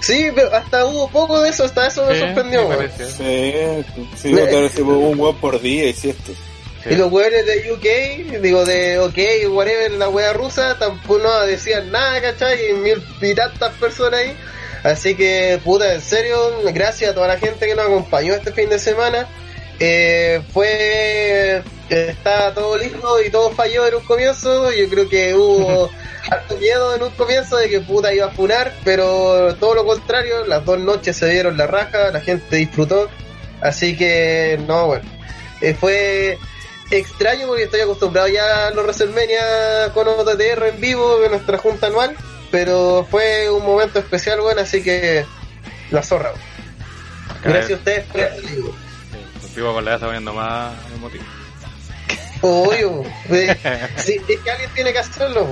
Sí, 0.00 0.28
pero 0.34 0.52
hasta 0.54 0.84
hubo 0.84 1.08
poco 1.08 1.40
de 1.40 1.50
eso, 1.50 1.64
hasta 1.64 1.86
eso 1.86 2.04
me 2.06 2.18
sorprendió, 2.18 2.68
me. 2.68 2.88
Sí, 2.88 3.04
sí, 4.16 4.32
Me- 4.32 4.68
sí, 4.68 4.80
un 4.80 5.18
web 5.18 5.36
por 5.40 5.60
día 5.60 5.86
y 5.86 5.90
esto. 5.90 6.32
Y 6.90 6.96
los 6.96 7.12
weones 7.12 7.46
de 7.46 7.72
UK, 7.72 8.40
digo 8.40 8.64
de 8.64 8.98
OK, 8.98 9.16
whatever, 9.50 9.92
la 9.92 10.08
wea 10.08 10.32
rusa, 10.32 10.76
tampoco 10.78 11.18
no 11.22 11.40
decían 11.46 11.92
nada, 11.92 12.20
¿cachai? 12.20 12.70
Y 12.70 12.72
mil 12.72 13.00
y 13.20 13.34
tantas 13.34 13.72
personas 13.74 14.18
ahí. 14.20 14.36
Así 14.82 15.14
que, 15.14 15.60
puta, 15.62 15.94
en 15.94 16.00
serio, 16.00 16.36
gracias 16.72 17.12
a 17.12 17.14
toda 17.14 17.28
la 17.28 17.38
gente 17.38 17.66
que 17.66 17.74
nos 17.76 17.84
acompañó 17.86 18.34
este 18.34 18.50
fin 18.52 18.68
de 18.68 18.80
semana. 18.80 19.28
Eh, 19.84 20.40
fue, 20.52 21.60
está 21.88 22.54
todo 22.54 22.78
listo 22.78 23.20
y 23.20 23.30
todo 23.30 23.50
falló 23.50 23.84
en 23.88 23.96
un 23.96 24.04
comienzo. 24.04 24.70
Yo 24.70 24.88
creo 24.88 25.08
que 25.08 25.34
hubo 25.34 25.90
harto 26.30 26.56
miedo 26.58 26.94
en 26.94 27.02
un 27.02 27.10
comienzo 27.10 27.56
de 27.56 27.68
que 27.68 27.80
puta 27.80 28.14
iba 28.14 28.26
a 28.26 28.30
funar, 28.30 28.72
pero 28.84 29.56
todo 29.56 29.74
lo 29.74 29.84
contrario, 29.84 30.46
las 30.46 30.64
dos 30.64 30.78
noches 30.78 31.16
se 31.16 31.28
dieron 31.28 31.56
la 31.56 31.66
raja, 31.66 32.12
la 32.12 32.20
gente 32.20 32.54
disfrutó. 32.54 33.08
Así 33.60 33.96
que, 33.96 34.56
no, 34.68 34.86
bueno, 34.86 35.04
eh, 35.60 35.74
fue 35.74 36.38
extraño 36.92 37.48
porque 37.48 37.64
estoy 37.64 37.80
acostumbrado 37.80 38.28
ya 38.28 38.68
a 38.68 38.70
los 38.70 38.84
WrestleMania 38.84 39.90
con 39.94 40.06
OTTR 40.06 40.66
en 40.74 40.80
vivo 40.80 41.18
de 41.18 41.28
nuestra 41.28 41.58
junta 41.58 41.88
anual, 41.88 42.14
pero 42.52 43.04
fue 43.10 43.50
un 43.50 43.66
momento 43.66 43.98
especial, 43.98 44.42
bueno, 44.42 44.60
así 44.60 44.80
que 44.80 45.24
la 45.90 46.04
zorra. 46.04 46.30
Gracias 47.42 47.72
a 47.72 47.74
ustedes 47.74 48.04
por. 48.04 48.20
El 48.20 48.91
vivo 49.54 49.72
con 49.72 49.84
la 49.84 49.92
edad 49.92 49.96
está 49.96 50.06
poniendo 50.06 50.34
más 50.34 50.72
emotivo. 50.94 51.24
Obvio, 52.42 53.04
eh, 53.28 53.88
sí, 53.96 54.20
es 54.28 54.40
que 54.40 54.50
alguien 54.50 54.70
tiene 54.74 54.92
que 54.92 54.98
hacerlo. 54.98 55.46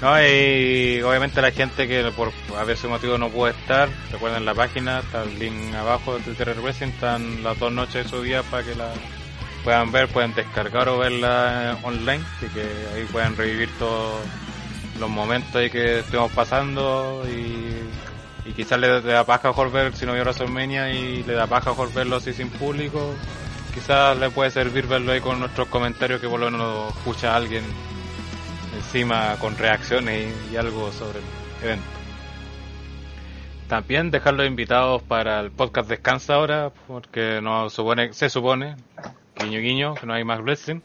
No, 0.00 0.18
y 0.18 1.02
obviamente 1.02 1.42
la 1.42 1.50
gente 1.50 1.86
que 1.86 2.10
por 2.16 2.32
a 2.58 2.64
veces 2.64 2.88
motivo 2.88 3.18
no 3.18 3.28
puede 3.28 3.52
estar, 3.52 3.88
recuerden 4.10 4.46
la 4.46 4.54
página, 4.54 5.00
está 5.00 5.24
el 5.24 5.38
link 5.38 5.74
abajo 5.74 6.16
de 6.16 6.22
Twitter 6.22 6.58
Wrestling, 6.58 6.88
están 6.88 7.42
las 7.42 7.58
dos 7.58 7.70
noches 7.70 8.04
de 8.04 8.08
su 8.08 8.22
día 8.22 8.42
para 8.44 8.64
que 8.64 8.74
la 8.74 8.92
puedan 9.62 9.92
ver, 9.92 10.08
pueden 10.08 10.34
descargar 10.34 10.88
o 10.88 10.98
verla 10.98 11.72
eh, 11.72 11.86
online, 11.86 12.24
así 12.36 12.46
que 12.48 12.62
ahí 12.94 13.04
pueden 13.12 13.36
revivir 13.36 13.68
todos 13.78 14.20
los 14.98 15.10
momentos 15.10 15.54
ahí 15.56 15.68
que 15.68 15.98
estemos 15.98 16.32
pasando 16.32 17.22
y, 17.28 17.89
y 18.50 18.52
quizás 18.52 18.80
le, 18.80 19.00
da 19.00 19.24
paja 19.24 19.48
mejor 19.48 19.70
ver 19.70 19.94
si 19.94 20.04
no 20.04 20.12
vio 20.12 20.22
WrestleMania 20.22 20.92
y 20.92 21.22
le 21.22 21.34
da 21.34 21.46
paja 21.46 21.70
mejor 21.70 21.92
verlo 21.92 22.16
así 22.16 22.32
sin 22.32 22.48
público, 22.50 23.14
quizás 23.72 24.18
le 24.18 24.30
puede 24.30 24.50
servir 24.50 24.86
verlo 24.88 25.12
ahí 25.12 25.20
con 25.20 25.38
nuestros 25.38 25.68
comentarios 25.68 26.20
que 26.20 26.28
por 26.28 26.40
lo 26.40 26.50
menos 26.50 26.96
escucha 26.96 27.36
alguien 27.36 27.62
encima 28.74 29.36
con 29.38 29.56
reacciones 29.56 30.34
y, 30.50 30.56
algo 30.56 30.90
sobre 30.90 31.20
el 31.20 31.24
evento. 31.64 31.86
También 33.68 34.10
dejarlos 34.10 34.48
invitados 34.48 35.00
para 35.02 35.38
el 35.38 35.52
podcast 35.52 35.88
Descansa 35.88 36.34
ahora, 36.34 36.72
porque 36.88 37.40
no 37.40 37.70
supone, 37.70 38.12
se 38.12 38.28
supone, 38.28 38.74
guiño 39.36 39.60
guiño, 39.60 39.94
que 39.94 40.06
no 40.06 40.14
hay 40.14 40.24
más 40.24 40.40
wrestling. 40.40 40.80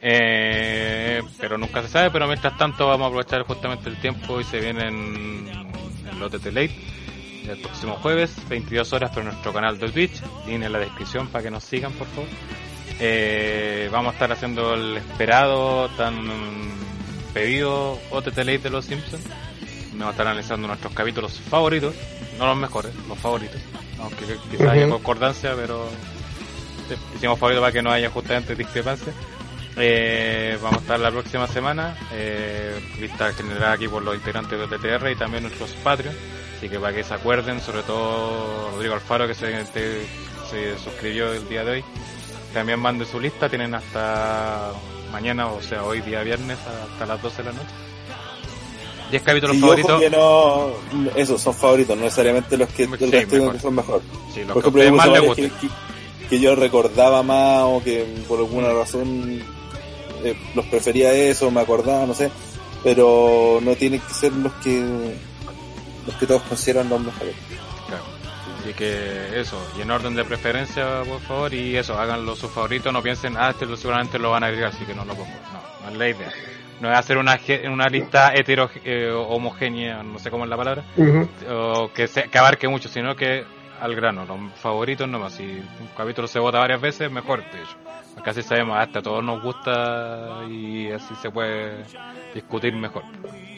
Eh, 0.00 1.20
pero 1.40 1.58
nunca 1.58 1.82
se 1.82 1.88
sabe, 1.88 2.10
pero 2.12 2.28
mientras 2.28 2.56
tanto 2.56 2.86
vamos 2.86 3.06
a 3.06 3.08
aprovechar 3.08 3.42
justamente 3.42 3.88
el 3.88 4.00
tiempo 4.00 4.40
y 4.40 4.44
se 4.44 4.60
vienen 4.60 5.48
el 6.08 6.22
OTT 6.22 6.46
Late 6.46 6.91
el 7.48 7.58
próximo 7.60 7.96
jueves, 7.96 8.34
22 8.48 8.92
horas 8.92 9.10
por 9.10 9.24
nuestro 9.24 9.52
canal 9.52 9.78
de 9.78 9.88
Twitch, 9.90 10.20
link 10.46 10.62
en 10.62 10.72
la 10.72 10.78
descripción 10.78 11.28
para 11.28 11.44
que 11.44 11.50
nos 11.50 11.64
sigan 11.64 11.92
por 11.92 12.06
favor. 12.08 12.28
Eh, 13.00 13.88
vamos 13.90 14.10
a 14.10 14.12
estar 14.14 14.32
haciendo 14.32 14.74
el 14.74 14.96
esperado, 14.98 15.88
tan 15.96 16.14
pedido 17.34 17.98
OTT 18.10 18.38
Late 18.38 18.58
de 18.58 18.70
los 18.70 18.84
Simpsons. 18.84 19.24
Vamos 19.92 20.08
a 20.08 20.10
estar 20.10 20.26
analizando 20.26 20.66
nuestros 20.68 20.92
capítulos 20.92 21.40
favoritos, 21.40 21.94
no 22.38 22.46
los 22.46 22.56
mejores, 22.56 22.92
los 23.08 23.18
favoritos. 23.18 23.60
Aunque 24.00 24.24
quizás 24.50 24.68
haya 24.68 24.86
Ujú. 24.86 24.94
concordancia, 24.94 25.54
pero 25.54 25.88
hicimos 27.14 27.38
favorito 27.38 27.60
para 27.60 27.72
que 27.72 27.82
no 27.82 27.90
haya 27.90 28.10
justamente 28.10 28.54
discrepancia. 28.54 29.12
Eh, 29.76 30.58
vamos 30.62 30.78
a 30.78 30.80
estar 30.82 31.00
la 31.00 31.10
próxima 31.10 31.46
semana, 31.46 31.96
eh, 32.12 32.78
lista 33.00 33.32
generada 33.32 33.72
aquí 33.72 33.88
por 33.88 34.02
los 34.02 34.14
integrantes 34.14 34.58
de 34.58 34.66
TTR 34.66 35.10
y 35.10 35.16
también 35.16 35.44
nuestros 35.44 35.70
Patreon. 35.82 36.14
Así 36.62 36.68
que 36.68 36.78
para 36.78 36.94
que 36.94 37.02
se 37.02 37.12
acuerden, 37.12 37.60
sobre 37.60 37.82
todo 37.82 38.70
Rodrigo 38.70 38.94
Alfaro 38.94 39.26
que 39.26 39.34
se, 39.34 39.46
te- 39.74 40.06
se 40.48 40.78
suscribió 40.78 41.32
el 41.32 41.48
día 41.48 41.64
de 41.64 41.72
hoy, 41.72 41.84
también 42.54 42.78
mande 42.78 43.04
su 43.04 43.18
lista, 43.18 43.48
tienen 43.48 43.74
hasta 43.74 44.70
mañana, 45.10 45.48
o 45.48 45.60
sea, 45.60 45.82
hoy 45.82 46.02
día 46.02 46.22
viernes 46.22 46.58
hasta 46.92 47.04
las 47.04 47.20
12 47.20 47.38
de 47.38 47.48
la 47.48 47.52
noche. 47.56 47.74
10 49.10 49.22
capítulos 49.24 49.56
Sí, 49.56 49.60
favoritos. 49.60 50.02
no, 50.12 50.70
esos 51.16 51.42
son 51.42 51.52
favoritos, 51.52 51.96
no 51.96 52.04
necesariamente 52.04 52.56
los 52.56 52.68
que, 52.68 52.86
Sí, 52.86 52.92
el 53.00 53.10
resto 53.10 53.34
mejor. 53.38 53.52
que 53.54 53.58
son 53.58 53.74
mejor. 53.74 54.02
Sí, 54.32 54.44
los 54.44 54.52
Por 54.52 54.62
que 54.72 54.92
más 54.92 55.08
les 55.08 55.14
varios 55.16 55.34
que, 55.34 55.42
gusten. 55.48 55.68
que- 56.20 56.28
que 56.28 56.38
yo 56.40 56.54
recordaba 56.54 57.24
más 57.24 57.62
o 57.64 57.82
que 57.82 58.04
por 58.28 58.38
alguna 58.38 58.72
razón 58.72 59.42
eh, 60.22 60.36
los 60.54 60.64
prefería 60.66 61.12
eso, 61.12 61.50
me 61.50 61.60
acordaba, 61.60 62.06
no 62.06 62.14
sé, 62.14 62.30
pero 62.84 63.58
no 63.60 63.74
tienen 63.74 63.98
que 63.98 64.14
ser 64.14 64.32
los 64.34 64.52
que 64.62 65.16
los 66.06 66.14
que 66.16 66.26
todos 66.26 66.42
consideran 66.42 66.88
los 66.88 67.00
mejores. 67.00 67.34
Claro. 67.88 68.02
Así 68.60 68.74
que 68.74 69.40
eso, 69.40 69.58
y 69.76 69.82
en 69.82 69.90
orden 69.90 70.14
de 70.14 70.24
preferencia, 70.24 71.02
por 71.02 71.20
favor, 71.20 71.52
y 71.52 71.76
eso, 71.76 71.98
háganlo 71.98 72.36
sus 72.36 72.50
favoritos, 72.50 72.92
no 72.92 73.02
piensen, 73.02 73.36
ah, 73.36 73.50
este 73.50 73.66
seguramente 73.76 74.18
lo 74.18 74.30
van 74.30 74.44
a 74.44 74.46
agregar, 74.46 74.68
así 74.72 74.84
que 74.84 74.94
no 74.94 75.04
lo 75.04 75.14
pongo. 75.14 75.30
No, 75.52 75.84
no 75.86 75.90
es 75.92 75.96
la 75.98 76.08
idea. 76.08 76.32
No 76.80 76.90
es 76.92 76.98
hacer 76.98 77.16
una, 77.18 77.38
ge- 77.38 77.68
una 77.68 77.86
lista 77.88 78.32
hetero, 78.34 78.70
eh, 78.84 79.10
homogénea, 79.12 80.02
no 80.02 80.18
sé 80.18 80.30
cómo 80.30 80.44
es 80.44 80.50
la 80.50 80.56
palabra, 80.56 80.84
o 81.50 81.90
que, 81.92 82.06
se, 82.08 82.24
que 82.28 82.38
abarque 82.38 82.68
mucho, 82.68 82.88
sino 82.88 83.14
que 83.16 83.44
al 83.80 83.94
grano, 83.96 84.24
los 84.24 84.38
favoritos 84.60 85.08
nomás. 85.08 85.32
Si 85.34 85.42
un 85.44 85.88
capítulo 85.96 86.28
se 86.28 86.38
vota 86.38 86.58
varias 86.58 86.80
veces, 86.80 87.10
mejor, 87.10 87.40
de 87.50 87.62
hecho. 87.62 87.76
Porque 88.14 88.30
así 88.30 88.42
sabemos, 88.42 88.76
hasta 88.78 88.98
a 89.00 89.02
todos 89.02 89.24
nos 89.24 89.42
gusta 89.42 90.44
y 90.48 90.90
así 90.90 91.14
se 91.20 91.30
puede 91.30 91.84
discutir 92.34 92.74
mejor. 92.74 93.02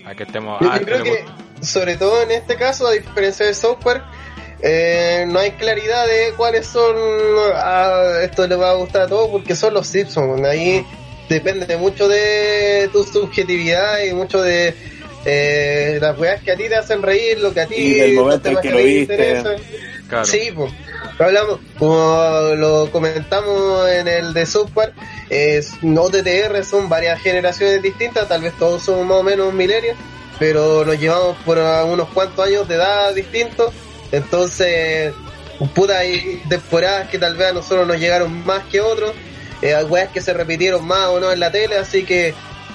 A 0.07 0.15
que 0.15 0.25
estemos, 0.25 0.61
Yo, 0.61 0.73
yo 0.75 0.85
creo 0.85 1.05
le 1.05 1.11
que, 1.11 1.25
sobre 1.65 1.97
todo 1.97 2.23
en 2.23 2.31
este 2.31 2.57
caso, 2.57 2.87
a 2.87 2.93
diferencia 2.93 3.47
de 3.47 3.55
software, 3.55 4.03
eh, 4.61 5.25
no 5.29 5.39
hay 5.39 5.53
claridad 5.53 6.07
de 6.07 6.35
cuáles 6.37 6.67
son. 6.67 6.95
ah, 7.55 8.19
esto 8.23 8.47
le 8.47 8.55
va 8.57 8.71
a 8.71 8.75
gustar 8.75 9.03
a 9.03 9.07
todos 9.07 9.31
porque 9.31 9.55
son 9.55 9.75
los 9.75 9.87
Simpsons. 9.87 10.43
Ahí 10.47 10.85
depende 11.29 11.77
mucho 11.77 12.09
de 12.09 12.89
tu 12.93 13.03
subjetividad 13.05 14.03
y 14.05 14.13
mucho 14.13 14.41
de 14.43 14.75
eh, 15.25 15.99
las 16.01 16.19
weas 16.19 16.43
que 16.43 16.53
a 16.53 16.57
ti 16.57 16.69
te 16.69 16.77
hacen 16.77 17.03
reír, 17.03 17.41
lo 17.41 17.53
que 17.53 17.61
a 17.61 17.67
ti. 17.67 17.75
Y 17.77 17.95
del 17.95 18.15
momento 18.15 18.49
en 18.49 18.57
que 18.59 18.69
a 18.69 18.71
lo 18.73 18.77
ti 18.79 18.85
te 18.85 18.85
viste. 18.85 19.13
interesan. 19.15 19.57
Sí, 20.25 20.51
pues. 20.55 20.73
Hablamos, 21.19 21.61
como 21.79 22.55
lo 22.57 22.91
comentamos 22.91 23.89
en 23.89 24.09
el 24.09 24.35
de 24.35 24.47
software, 24.47 24.93
es, 25.31 25.83
no 25.83 26.09
TTR 26.11 26.65
son 26.65 26.89
varias 26.89 27.21
generaciones 27.21 27.83
distintas, 27.83 28.29
tal 28.29 28.43
vez 28.43 28.53
todos 28.59 28.83
somos 28.83 29.07
más 29.07 29.19
o 29.19 29.23
menos 29.23 29.53
milenios, 29.53 29.97
pero 30.39 30.85
nos 30.85 30.99
llevamos 30.99 31.37
por 31.45 31.59
unos 31.59 32.09
cuantos 32.09 32.47
años 32.47 32.67
de 32.67 32.75
edad 32.75 33.15
distintos, 33.15 33.73
entonces, 34.11 35.13
puta, 35.75 35.99
hay 35.99 36.43
temporadas 36.49 37.09
que 37.09 37.19
tal 37.19 37.37
vez 37.37 37.51
a 37.51 37.53
nosotros 37.53 37.87
nos 37.87 37.99
llegaron 37.99 38.45
más 38.45 38.65
que 38.65 38.81
otros, 38.81 39.13
eh, 39.63 39.77
weas 39.89 40.11
que 40.11 40.21
se 40.21 40.35
repitieron 40.35 40.85
más 40.85 41.09
o 41.09 41.21
no 41.21 41.31
en 41.33 41.41
la 41.41 41.51
tele, 41.51 41.79
así 41.79 42.05
que 42.05 42.35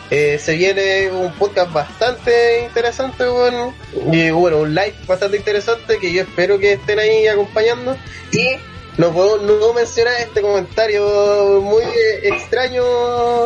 eh, 0.10 0.40
se 0.40 0.54
viene 0.54 1.12
un 1.12 1.32
podcast 1.34 1.72
bastante 1.72 2.64
interesante, 2.64 3.26
bueno, 3.26 3.74
y 4.12 4.32
bueno, 4.32 4.60
un 4.60 4.74
live 4.74 4.96
bastante 5.06 5.38
interesante 5.38 6.00
que 6.00 6.12
yo 6.12 6.24
espero 6.24 6.58
que 6.58 6.74
estén 6.74 7.00
ahí 7.00 7.28
acompañando. 7.28 7.96
Y 8.32 8.58
no 8.98 9.12
puedo 9.14 9.38
no 9.38 9.74
mencionar 9.74 10.14
este 10.20 10.42
comentario 10.42 11.62
muy 11.62 11.84
eh, 11.84 12.20
extraño, 12.24 12.84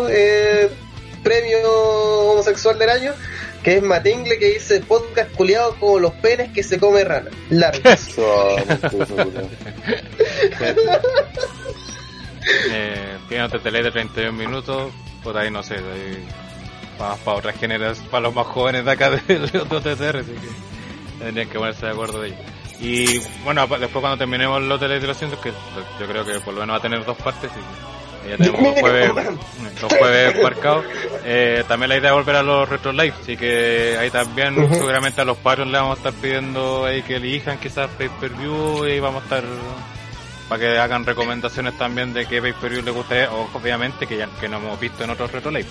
eh, 0.10 0.70
premio 1.22 1.60
homosexual 2.32 2.80
del 2.80 2.90
año, 2.90 3.14
que 3.62 3.78
es 3.78 3.84
Matingle 3.84 4.40
que 4.40 4.54
dice 4.54 4.80
podcast 4.80 5.32
culiado 5.34 5.76
como 5.80 6.00
los 6.00 6.14
penes 6.14 6.52
que 6.54 6.64
se 6.64 6.80
come 6.80 7.04
rana. 7.04 7.30
Largos. 7.50 8.16
Eh, 12.70 13.18
tiene 13.30 13.46
otra 13.46 13.58
tele 13.60 13.82
de 13.82 13.92
31 13.92 14.34
minutos, 14.34 14.92
por 15.24 15.38
ahí 15.38 15.50
no 15.50 15.64
sé, 15.64 15.76
ahí, 15.76 16.28
para, 16.98 17.16
para 17.16 17.38
otras 17.38 17.58
generaciones, 17.60 18.10
para 18.10 18.22
los 18.22 18.36
más 18.36 18.48
jóvenes 18.48 18.86
de 18.86 18.92
acá 18.92 19.10
de, 19.28 19.40
de 19.40 19.60
OTTR, 19.60 20.18
así 20.18 20.32
que 20.32 21.24
tendrían 21.24 21.50
que 21.50 21.60
ponerse 21.60 21.86
de 21.86 21.92
acuerdo 21.92 22.22
de 22.22 22.30
ello. 22.30 22.38
Y 22.80 23.20
bueno, 23.44 23.66
después 23.68 24.02
cuando 24.02 24.18
terminemos 24.18 24.62
los 24.62 24.80
tele 24.80 25.00
de 25.00 25.08
los 25.08 25.18
cientos, 25.18 25.40
que 25.40 25.52
yo 26.00 26.08
creo 26.08 26.26
que 26.26 26.40
por 26.42 26.54
lo 26.54 26.62
menos 26.62 26.74
va 26.74 26.78
a 26.80 26.82
tener 26.82 27.06
dos 27.06 27.18
partes, 27.18 27.50
y 28.26 28.30
ya 28.30 28.38
tenemos 28.38 28.62
dos 28.62 28.80
jueves, 28.80 29.12
dos 29.82 29.94
jueves 29.98 30.44
marcados, 30.44 30.86
eh, 31.24 31.64
también 31.68 31.90
la 31.90 31.98
idea 31.98 32.10
es 32.10 32.16
volver 32.16 32.36
a 32.36 32.44
los 32.44 32.68
retro 32.68 32.92
live, 32.92 33.14
así 33.22 33.38
que 33.38 33.96
ahí 33.98 34.10
también 34.10 34.56
seguramente 34.74 35.22
a 35.22 35.26
los 35.26 35.38
Patreons 35.38 35.72
le 35.72 35.78
vamos 35.78 35.98
a 35.98 36.00
estar 36.00 36.14
pidiendo 36.14 36.86
ahí 36.86 37.04
que 37.04 37.18
elijan 37.18 37.58
quizás 37.58 37.90
pay 37.98 38.10
per 38.20 38.32
view 38.32 38.86
y 38.86 39.00
vamos 39.00 39.22
a 39.22 39.24
estar 39.26 39.44
para 40.50 40.60
que 40.60 40.78
hagan 40.78 41.06
recomendaciones 41.06 41.78
también 41.78 42.14
de 42.14 42.26
qué 42.26 42.42
pay 42.42 42.52
per 42.54 42.70
view 42.70 42.82
les 42.82 42.94
gusta, 42.94 43.32
o 43.32 43.50
obviamente 43.54 44.08
que 44.08 44.18
ya 44.18 44.28
que 44.42 44.50
no 44.50 44.58
hemos 44.58 44.78
visto 44.80 45.06
en 45.06 45.12
otros 45.12 45.32
retro 45.32 45.52
live. 45.52 45.70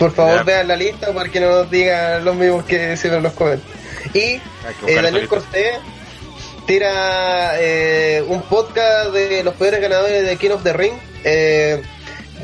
Por 0.00 0.12
favor, 0.12 0.36
Ya. 0.38 0.42
vean 0.44 0.66
la 0.68 0.76
lista 0.76 1.12
para 1.12 1.28
que 1.28 1.40
no 1.40 1.50
nos 1.50 1.70
digan 1.70 2.24
los 2.24 2.34
mismos 2.34 2.64
que 2.64 2.94
hicieron 2.94 3.22
los 3.22 3.34
comentarios. 3.34 3.76
Y 4.14 4.18
eh, 4.18 4.40
Daniel. 4.94 5.28
Cortés 5.28 5.76
tira 6.66 7.52
eh, 7.60 8.24
un 8.26 8.40
podcast 8.40 9.12
de 9.12 9.44
los 9.44 9.54
peores 9.56 9.78
ganadores 9.78 10.26
de 10.26 10.36
King 10.38 10.52
of 10.52 10.62
the 10.62 10.72
Ring. 10.72 10.94
Eh, 11.22 11.82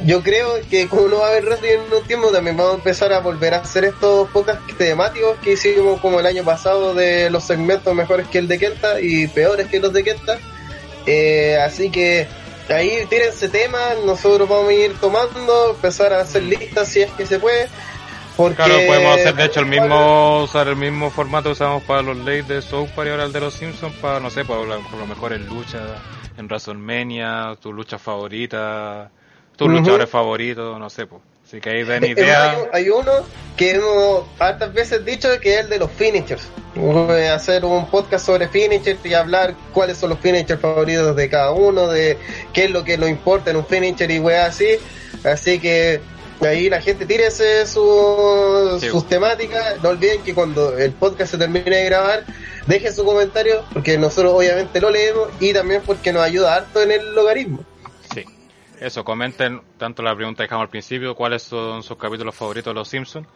yo 0.04 0.22
creo 0.22 0.60
que 0.68 0.86
como 0.86 1.08
no 1.08 1.20
va 1.20 1.28
a 1.28 1.30
haber 1.30 1.46
wrestling 1.46 1.70
en 1.70 1.94
un 1.94 2.06
tiempo, 2.06 2.28
también 2.30 2.58
vamos 2.58 2.74
a 2.74 2.76
empezar 2.76 3.10
a 3.14 3.20
volver 3.20 3.54
a 3.54 3.60
hacer 3.60 3.86
estos 3.86 4.28
podcasts 4.28 4.76
temáticos 4.76 5.38
que 5.42 5.52
hicimos 5.52 5.98
como 6.02 6.20
el 6.20 6.26
año 6.26 6.44
pasado 6.44 6.92
de 6.92 7.30
los 7.30 7.44
segmentos 7.44 7.94
mejores 7.94 8.28
que 8.28 8.36
el 8.36 8.48
de 8.48 8.58
Kenta 8.58 9.00
y 9.00 9.28
peores 9.28 9.68
que 9.68 9.80
los 9.80 9.94
de 9.94 10.04
Kenta. 10.04 10.38
Así 11.64 11.88
que 11.90 12.28
ahí 12.68 13.06
tírense 13.06 13.48
temas, 13.48 13.96
nosotros 14.04 14.48
vamos 14.48 14.68
a 14.68 14.72
ir 14.72 14.94
tomando, 14.98 15.70
empezar 15.70 16.12
a 16.12 16.20
hacer 16.20 16.42
listas 16.42 16.88
si 16.88 17.02
es 17.02 17.10
que 17.12 17.26
se 17.26 17.38
puede. 17.38 17.68
Porque 18.36 18.56
Claro, 18.56 18.74
podemos 18.86 19.18
hacer 19.18 19.34
de 19.34 19.44
hecho 19.46 19.60
el 19.60 19.66
mismo, 19.66 20.42
usar 20.42 20.68
el 20.68 20.76
mismo 20.76 21.10
formato 21.10 21.48
que 21.48 21.52
usamos 21.52 21.82
para 21.84 22.02
los 22.02 22.18
late 22.18 22.42
de 22.42 22.62
South 22.62 22.90
Park 22.94 23.08
y 23.08 23.10
ahora 23.10 23.24
el 23.24 23.32
de 23.32 23.40
los 23.40 23.54
Simpsons 23.54 23.94
para, 23.96 24.20
no 24.20 24.28
sé, 24.28 24.44
para 24.44 24.60
por 24.60 24.98
lo 24.98 25.06
mejor 25.06 25.32
en 25.32 25.46
lucha, 25.46 26.02
en 26.36 26.46
WrestleMania, 26.46 27.56
tu 27.62 27.72
lucha 27.72 27.98
favorita, 27.98 29.10
tus 29.56 29.68
luchadores 29.68 30.10
favoritos, 30.10 30.78
no 30.78 30.90
sé, 30.90 31.06
pues. 31.06 31.22
Así 31.46 31.60
que 31.60 31.70
ahí 31.70 31.84
den 31.84 32.02
Eh, 32.04 32.08
idea. 32.08 32.50
Hay, 32.50 32.58
hay 32.72 32.88
uno 32.90 33.12
que 33.56 33.70
hemos 33.72 34.24
hartas 34.38 34.72
veces 34.74 35.04
dicho 35.04 35.28
que 35.40 35.54
es 35.54 35.60
el 35.60 35.68
de 35.70 35.78
los 35.78 35.90
finishers. 35.92 36.42
Voy 36.74 37.22
a 37.22 37.34
hacer 37.36 37.64
un 37.64 37.86
podcast 37.88 38.26
sobre 38.26 38.48
finishers 38.48 38.98
y 39.04 39.14
hablar 39.14 39.54
cuáles 39.72 39.96
son 39.98 40.10
los 40.10 40.18
finishers 40.18 40.60
favoritos 40.60 41.14
de 41.14 41.28
cada 41.30 41.52
uno, 41.52 41.86
de 41.86 42.18
qué 42.52 42.64
es 42.64 42.70
lo 42.70 42.84
que 42.84 42.98
nos 42.98 43.08
importa 43.08 43.50
en 43.50 43.56
un 43.56 43.66
finisher 43.66 44.10
y 44.10 44.18
weá 44.18 44.46
así. 44.46 44.66
Así 45.24 45.58
que 45.60 46.00
ahí 46.40 46.68
la 46.68 46.80
gente 46.82 47.06
tírese 47.06 47.64
su, 47.66 48.78
Sí. 48.80 48.88
sus 48.88 49.08
temáticas. 49.08 49.80
No 49.82 49.90
olviden 49.90 50.22
que 50.22 50.34
cuando 50.34 50.76
el 50.76 50.92
podcast 50.92 51.30
se 51.30 51.38
termine 51.38 51.64
de 51.76 51.84
grabar, 51.84 52.24
dejen 52.66 52.92
su 52.92 53.04
comentario 53.04 53.64
porque 53.72 53.96
nosotros 53.96 54.32
obviamente 54.34 54.80
lo 54.80 54.90
leemos 54.90 55.28
y 55.40 55.52
también 55.52 55.80
porque 55.86 56.12
nos 56.12 56.22
ayuda 56.24 56.56
harto 56.56 56.82
en 56.82 56.90
el 56.90 57.14
logaritmo. 57.14 57.64
Eso, 58.80 59.04
comenten 59.04 59.62
tanto 59.78 60.02
la 60.02 60.14
pregunta 60.14 60.38
que 60.38 60.44
dejamos 60.44 60.64
al 60.64 60.70
principio, 60.70 61.14
cuáles 61.14 61.42
son 61.42 61.82
sus 61.82 61.96
capítulos 61.96 62.34
favoritos 62.34 62.72
de 62.72 62.74
Los 62.74 62.88
Simpsons. 62.88 63.26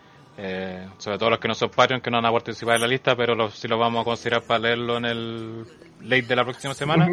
Eh, 0.42 0.86
sobre 0.98 1.18
todo 1.18 1.30
los 1.30 1.38
que 1.38 1.48
no 1.48 1.54
son 1.54 1.70
Patreon, 1.70 2.00
que 2.00 2.10
no 2.10 2.16
van 2.16 2.26
a 2.26 2.32
participar 2.32 2.76
en 2.76 2.82
la 2.82 2.86
lista, 2.86 3.14
pero 3.14 3.34
los, 3.34 3.54
sí 3.54 3.68
los 3.68 3.78
vamos 3.78 4.02
a 4.02 4.04
considerar 4.04 4.42
para 4.42 4.60
leerlo 4.60 4.96
en 4.96 5.04
el 5.04 5.64
late 6.00 6.22
de 6.22 6.36
la 6.36 6.44
próxima 6.44 6.72
semana. 6.72 7.08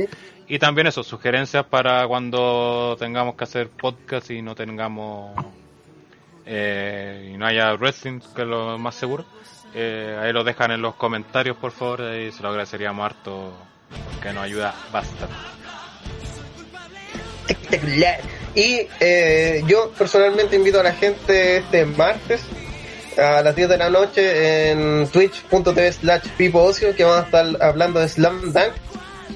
Y 0.47 0.59
también 0.59 0.87
eso, 0.87 1.03
sugerencias 1.03 1.65
para 1.65 2.07
cuando 2.07 2.95
tengamos 2.97 3.35
que 3.35 3.43
hacer 3.43 3.69
podcast 3.69 4.31
y 4.31 4.41
no 4.41 4.55
tengamos 4.55 5.33
eh, 6.45 7.31
y 7.33 7.37
no 7.37 7.45
haya 7.45 7.73
wrestling, 7.73 8.19
que 8.33 8.43
es 8.43 8.47
lo 8.47 8.77
más 8.77 8.95
seguro. 8.95 9.25
Eh, 9.73 10.17
ahí 10.21 10.31
lo 10.31 10.43
dejan 10.45 10.71
en 10.71 10.81
los 10.81 10.95
comentarios, 10.95 11.57
por 11.57 11.71
favor, 11.71 12.01
y 12.13 12.31
se 12.31 12.41
lo 12.41 12.49
agradeceríamos 12.49 13.05
harto, 13.05 13.53
porque 14.13 14.31
nos 14.31 14.43
ayuda 14.43 14.73
bastante. 14.91 15.56
Y 18.55 18.87
eh, 18.99 19.61
yo 19.67 19.91
personalmente 19.97 20.55
invito 20.55 20.79
a 20.79 20.83
la 20.83 20.93
gente 20.93 21.57
este 21.57 21.85
martes 21.85 22.41
a 23.17 23.41
las 23.41 23.55
10 23.55 23.69
de 23.69 23.77
la 23.77 23.89
noche 23.89 24.71
en 24.71 25.07
twitch.tv 25.07 25.91
slash 25.91 26.27
pipoocio 26.37 26.95
que 26.95 27.03
vamos 27.03 27.21
a 27.21 27.25
estar 27.25 27.61
hablando 27.61 27.99
de 27.99 28.07
Slam 28.07 28.53
Dunk, 28.53 28.73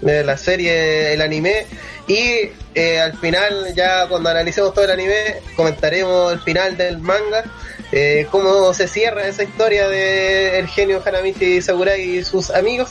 de 0.02 0.24
la 0.24 0.38
serie, 0.38 1.14
el 1.14 1.22
anime. 1.22 1.66
Y 2.08 2.52
eh, 2.76 3.00
al 3.00 3.18
final, 3.18 3.74
ya 3.76 4.08
cuando 4.08 4.30
analicemos 4.30 4.74
todo 4.74 4.86
el 4.86 4.92
anime, 4.92 5.42
comentaremos 5.56 6.34
el 6.34 6.40
final 6.40 6.78
del 6.78 7.00
manga, 7.00 7.44
eh, 7.92 8.28
cómo 8.32 8.74
se 8.74 8.88
cierra 8.88 9.28
esa 9.28 9.44
historia 9.44 9.88
de 9.88 10.60
el 10.60 10.68
genio 10.68 11.02
Hanamichi 11.06 11.62
Sakurai 11.62 12.02
y 12.02 12.24
sus 12.24 12.52
amigos. 12.52 12.90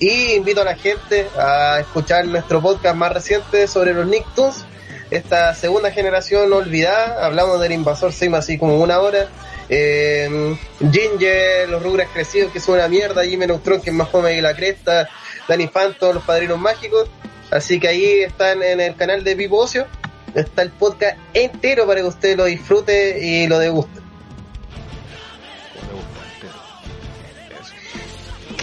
Y 0.00 0.32
invito 0.32 0.62
a 0.62 0.64
la 0.64 0.76
gente 0.76 1.28
a 1.38 1.78
escuchar 1.78 2.24
nuestro 2.24 2.62
podcast 2.62 2.96
más 2.96 3.12
reciente 3.12 3.68
sobre 3.68 3.92
los 3.92 4.06
Nicktoons, 4.06 4.64
esta 5.10 5.54
segunda 5.54 5.90
generación 5.90 6.50
olvidada. 6.50 7.26
Hablamos 7.26 7.60
del 7.60 7.72
invasor 7.72 8.10
Sim 8.10 8.34
así 8.34 8.56
como 8.56 8.78
una 8.78 8.98
hora. 8.98 9.28
Eh, 9.68 10.56
Ginger, 10.90 11.68
los 11.68 11.82
Rugras 11.82 12.08
crecidos, 12.14 12.50
que 12.50 12.58
es 12.60 12.68
una 12.68 12.88
mierda. 12.88 13.22
Jimmy 13.24 13.46
Neutron, 13.46 13.82
que 13.82 13.90
es 13.90 13.96
más 13.96 14.08
fome 14.08 14.34
que 14.34 14.40
la 14.40 14.56
cresta. 14.56 15.06
Danny 15.46 15.66
Phantom, 15.66 16.14
los 16.14 16.24
padrinos 16.24 16.58
mágicos. 16.58 17.06
Así 17.50 17.78
que 17.78 17.88
ahí 17.88 18.20
están 18.20 18.62
en 18.62 18.80
el 18.80 18.96
canal 18.96 19.22
de 19.22 19.36
Pipo 19.36 19.58
Ocio. 19.58 19.86
Está 20.34 20.62
el 20.62 20.70
podcast 20.70 21.18
entero 21.34 21.86
para 21.86 22.00
que 22.00 22.06
usted 22.06 22.38
lo 22.38 22.46
disfrute 22.46 23.18
y 23.22 23.46
lo 23.48 23.58
deguste. 23.58 24.00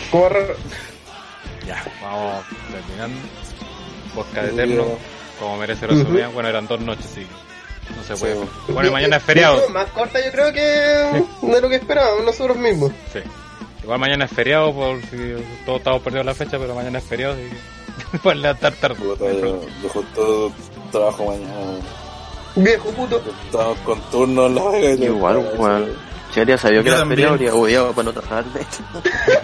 Corre. 0.09 0.55
Ya, 1.67 1.83
vamos 2.01 2.46
terminando. 2.72 3.19
Podcast 4.16 4.53
eterno, 4.53 4.85
como 5.40 5.58
merece 5.58 5.85
resumir. 5.88 6.28
Bueno, 6.33 6.50
eran 6.50 6.66
dos 6.67 6.80
noches, 6.80 7.06
sí. 7.14 7.28
No 7.96 8.03
se 8.03 8.16
puede. 8.16 8.38
Bueno, 8.69 8.90
y 8.90 8.92
mañana 8.92 9.17
es 9.17 9.24
feriado. 9.24 9.69
Más 9.69 9.88
corta 9.92 10.24
yo 10.24 10.32
creo 10.32 10.51
que 10.53 10.62
de 10.62 11.62
lo 11.62 11.69
que 11.69 11.76
esperábamos 11.76 12.24
nosotros 12.26 12.58
mismos. 12.58 12.92
Sí. 13.14 13.19
Igual 13.83 14.00
mañana 14.00 14.26
es 14.26 14.32
feriado, 14.32 14.74
por 14.74 15.01
si 15.03 15.35
todos 15.66 15.78
estamos 15.80 16.01
perdidos 16.01 16.26
la 16.26 16.33
fecha, 16.33 16.58
pero 16.58 16.74
mañana 16.76 16.98
es 17.00 17.06
feriado, 17.06 17.33
así 17.33 17.44
que 18.12 18.17
pueden 18.24 18.42
levantar 18.42 18.74
tarde. 18.74 18.98
Dejo 19.82 20.03
todo 20.16 20.51
trabajo 20.92 21.26
mañana. 21.26 21.53
Viejo 22.56 22.90
puto. 22.92 23.22
Estamos 23.46 23.78
con 23.80 24.01
turnos 24.10 24.48
en 24.48 24.56
la 24.56 24.69
vega. 24.69 24.90
y 24.94 24.98
todo. 24.98 25.06
Igual, 25.06 25.38
weón. 25.58 26.06
Si 26.33 26.40
habría 26.42 26.58
sabido 26.58 26.83
que 26.83 26.90
era 26.90 27.06
feriado, 27.06 27.33
habría 27.33 27.56
odiado 27.56 27.93
para 27.93 28.03
no 28.06 28.13
trabajar, 28.13 28.45
de 28.45 28.61
hecho. 28.61 28.83
Yo 28.93 29.42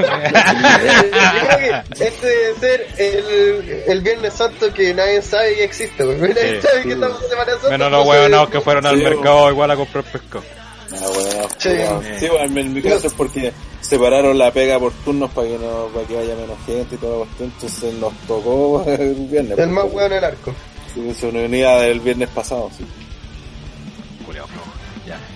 creo 1.47 1.57
que 1.95 2.05
este 2.05 2.27
debe 2.27 2.59
ser 2.59 2.87
el, 2.97 3.83
el 3.87 4.01
Viernes 4.01 4.33
Santo 4.33 4.71
que 4.73 4.93
nadie 4.93 5.21
sabe 5.21 5.55
que 5.55 5.63
existe, 5.63 6.03
güey. 6.03 6.19
Nadie 6.19 6.61
Sí. 6.61 6.67
sabe 6.67 6.83
que 6.83 6.91
estamos 6.93 7.23
en 7.23 7.29
Semana 7.29 7.51
Santa. 7.53 7.69
Menos 7.69 7.91
los 7.91 8.07
huevonados 8.07 8.49
que 8.49 8.61
fueron 8.61 8.85
al 8.85 8.97
Sí, 8.97 9.03
mercado 9.03 9.49
igual 9.51 9.71
a 9.71 9.75
comprar 9.75 10.03
pescado. 10.03 10.43
Ah, 10.91 11.07
bueno, 11.13 11.49
Sí. 11.57 11.69
bueno. 11.69 12.01
Sí, 12.19 12.27
bueno, 12.29 12.59
en 12.59 12.73
mi 12.73 12.81
caso 12.81 13.07
es 13.07 13.13
porque 13.13 13.51
separaron 13.81 14.37
la 14.37 14.51
pega 14.51 14.77
por 14.77 14.91
turnos 15.05 15.31
para 15.31 15.47
que 15.47 15.57
no 15.57 15.87
para 15.93 16.05
que 16.07 16.15
vaya 16.15 16.35
menos 16.35 16.57
gente 16.65 16.95
y 16.95 16.97
toda 16.99 17.19
la 17.19 17.25
cuestión, 17.25 17.51
entonces 17.55 17.93
nos 17.95 18.13
tocó 18.27 18.83
el 18.87 19.13
viernes. 19.15 19.57
El 19.57 19.69
más 19.69 19.83
porque- 19.85 19.97
hueón 19.97 20.11
en 20.11 20.17
el 20.19 20.23
arco. 20.25 20.53
Sí, 20.93 21.13
se 21.19 21.27
unía 21.27 21.77
del 21.79 21.99
viernes 22.01 22.29
pasado, 22.29 22.69
sí. 22.77 22.85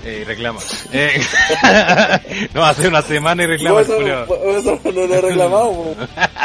Eh, 0.10 0.24
reclama. 0.26 0.62
Eh, 0.94 1.22
no, 2.54 2.64
hace 2.64 2.88
una 2.88 3.02
semana 3.02 3.44
y 3.44 3.46
reclama 3.46 3.82
No, 3.84 3.96
el 3.98 4.08
eso, 4.08 4.30
eso 4.58 4.80
no 4.86 5.06
lo 5.06 5.16
he 5.16 5.22
reclamado, 5.22 5.96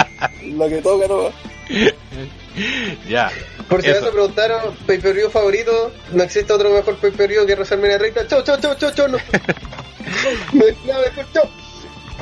lo 0.42 0.68
que 0.68 0.82
toca 0.82 1.06
no. 1.06 1.30
Ya. 3.08 3.30
Por 3.68 3.80
si 3.80 3.90
acaso 3.90 4.10
preguntaron, 4.10 4.74
pay-per-view 4.84 5.30
favorito, 5.30 5.92
no 6.10 6.24
existe 6.24 6.52
otro 6.52 6.70
mejor 6.70 6.96
pay-per-view 6.96 7.46
que 7.46 7.54
WrestleMania 7.54 7.98
30. 7.98 8.26
Chau, 8.26 8.42
chau, 8.42 8.58
chau, 8.58 8.74
chau, 8.74 8.90
chau, 8.90 9.06
no. 9.06 9.18
no 10.54 10.64
hay 10.64 10.76
nada 10.84 11.02
mejor, 11.06 11.26
chau. 11.32 11.48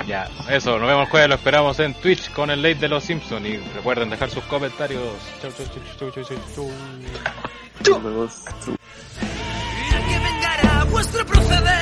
Ya, 0.07 0.29
eso, 0.51 0.79
nos 0.79 0.89
vemos 0.89 1.07
el 1.07 1.11
jueves, 1.11 1.29
lo 1.31 1.35
esperamos 1.37 1.79
en 1.81 1.95
Twitch 1.95 2.31
con 2.33 2.51
el 2.51 2.61
late 2.61 2.81
de 2.81 2.89
los 2.89 3.03
Simpsons 3.03 3.47
y 3.47 3.57
recuerden 3.75 4.11
dejar 4.11 4.29
sus 4.29 4.45
comentarios. 4.45 5.03
Chau, 5.41 5.51
chau, 5.57 5.67
chau, 5.67 5.83
chau, 5.99 6.11
chau, 6.11 6.23
chau, 6.23 6.39
chau. 6.55 6.71
Que 7.83 7.93
vengará 7.93 8.29
vuestro 10.91 11.25
proceder. 11.25 11.81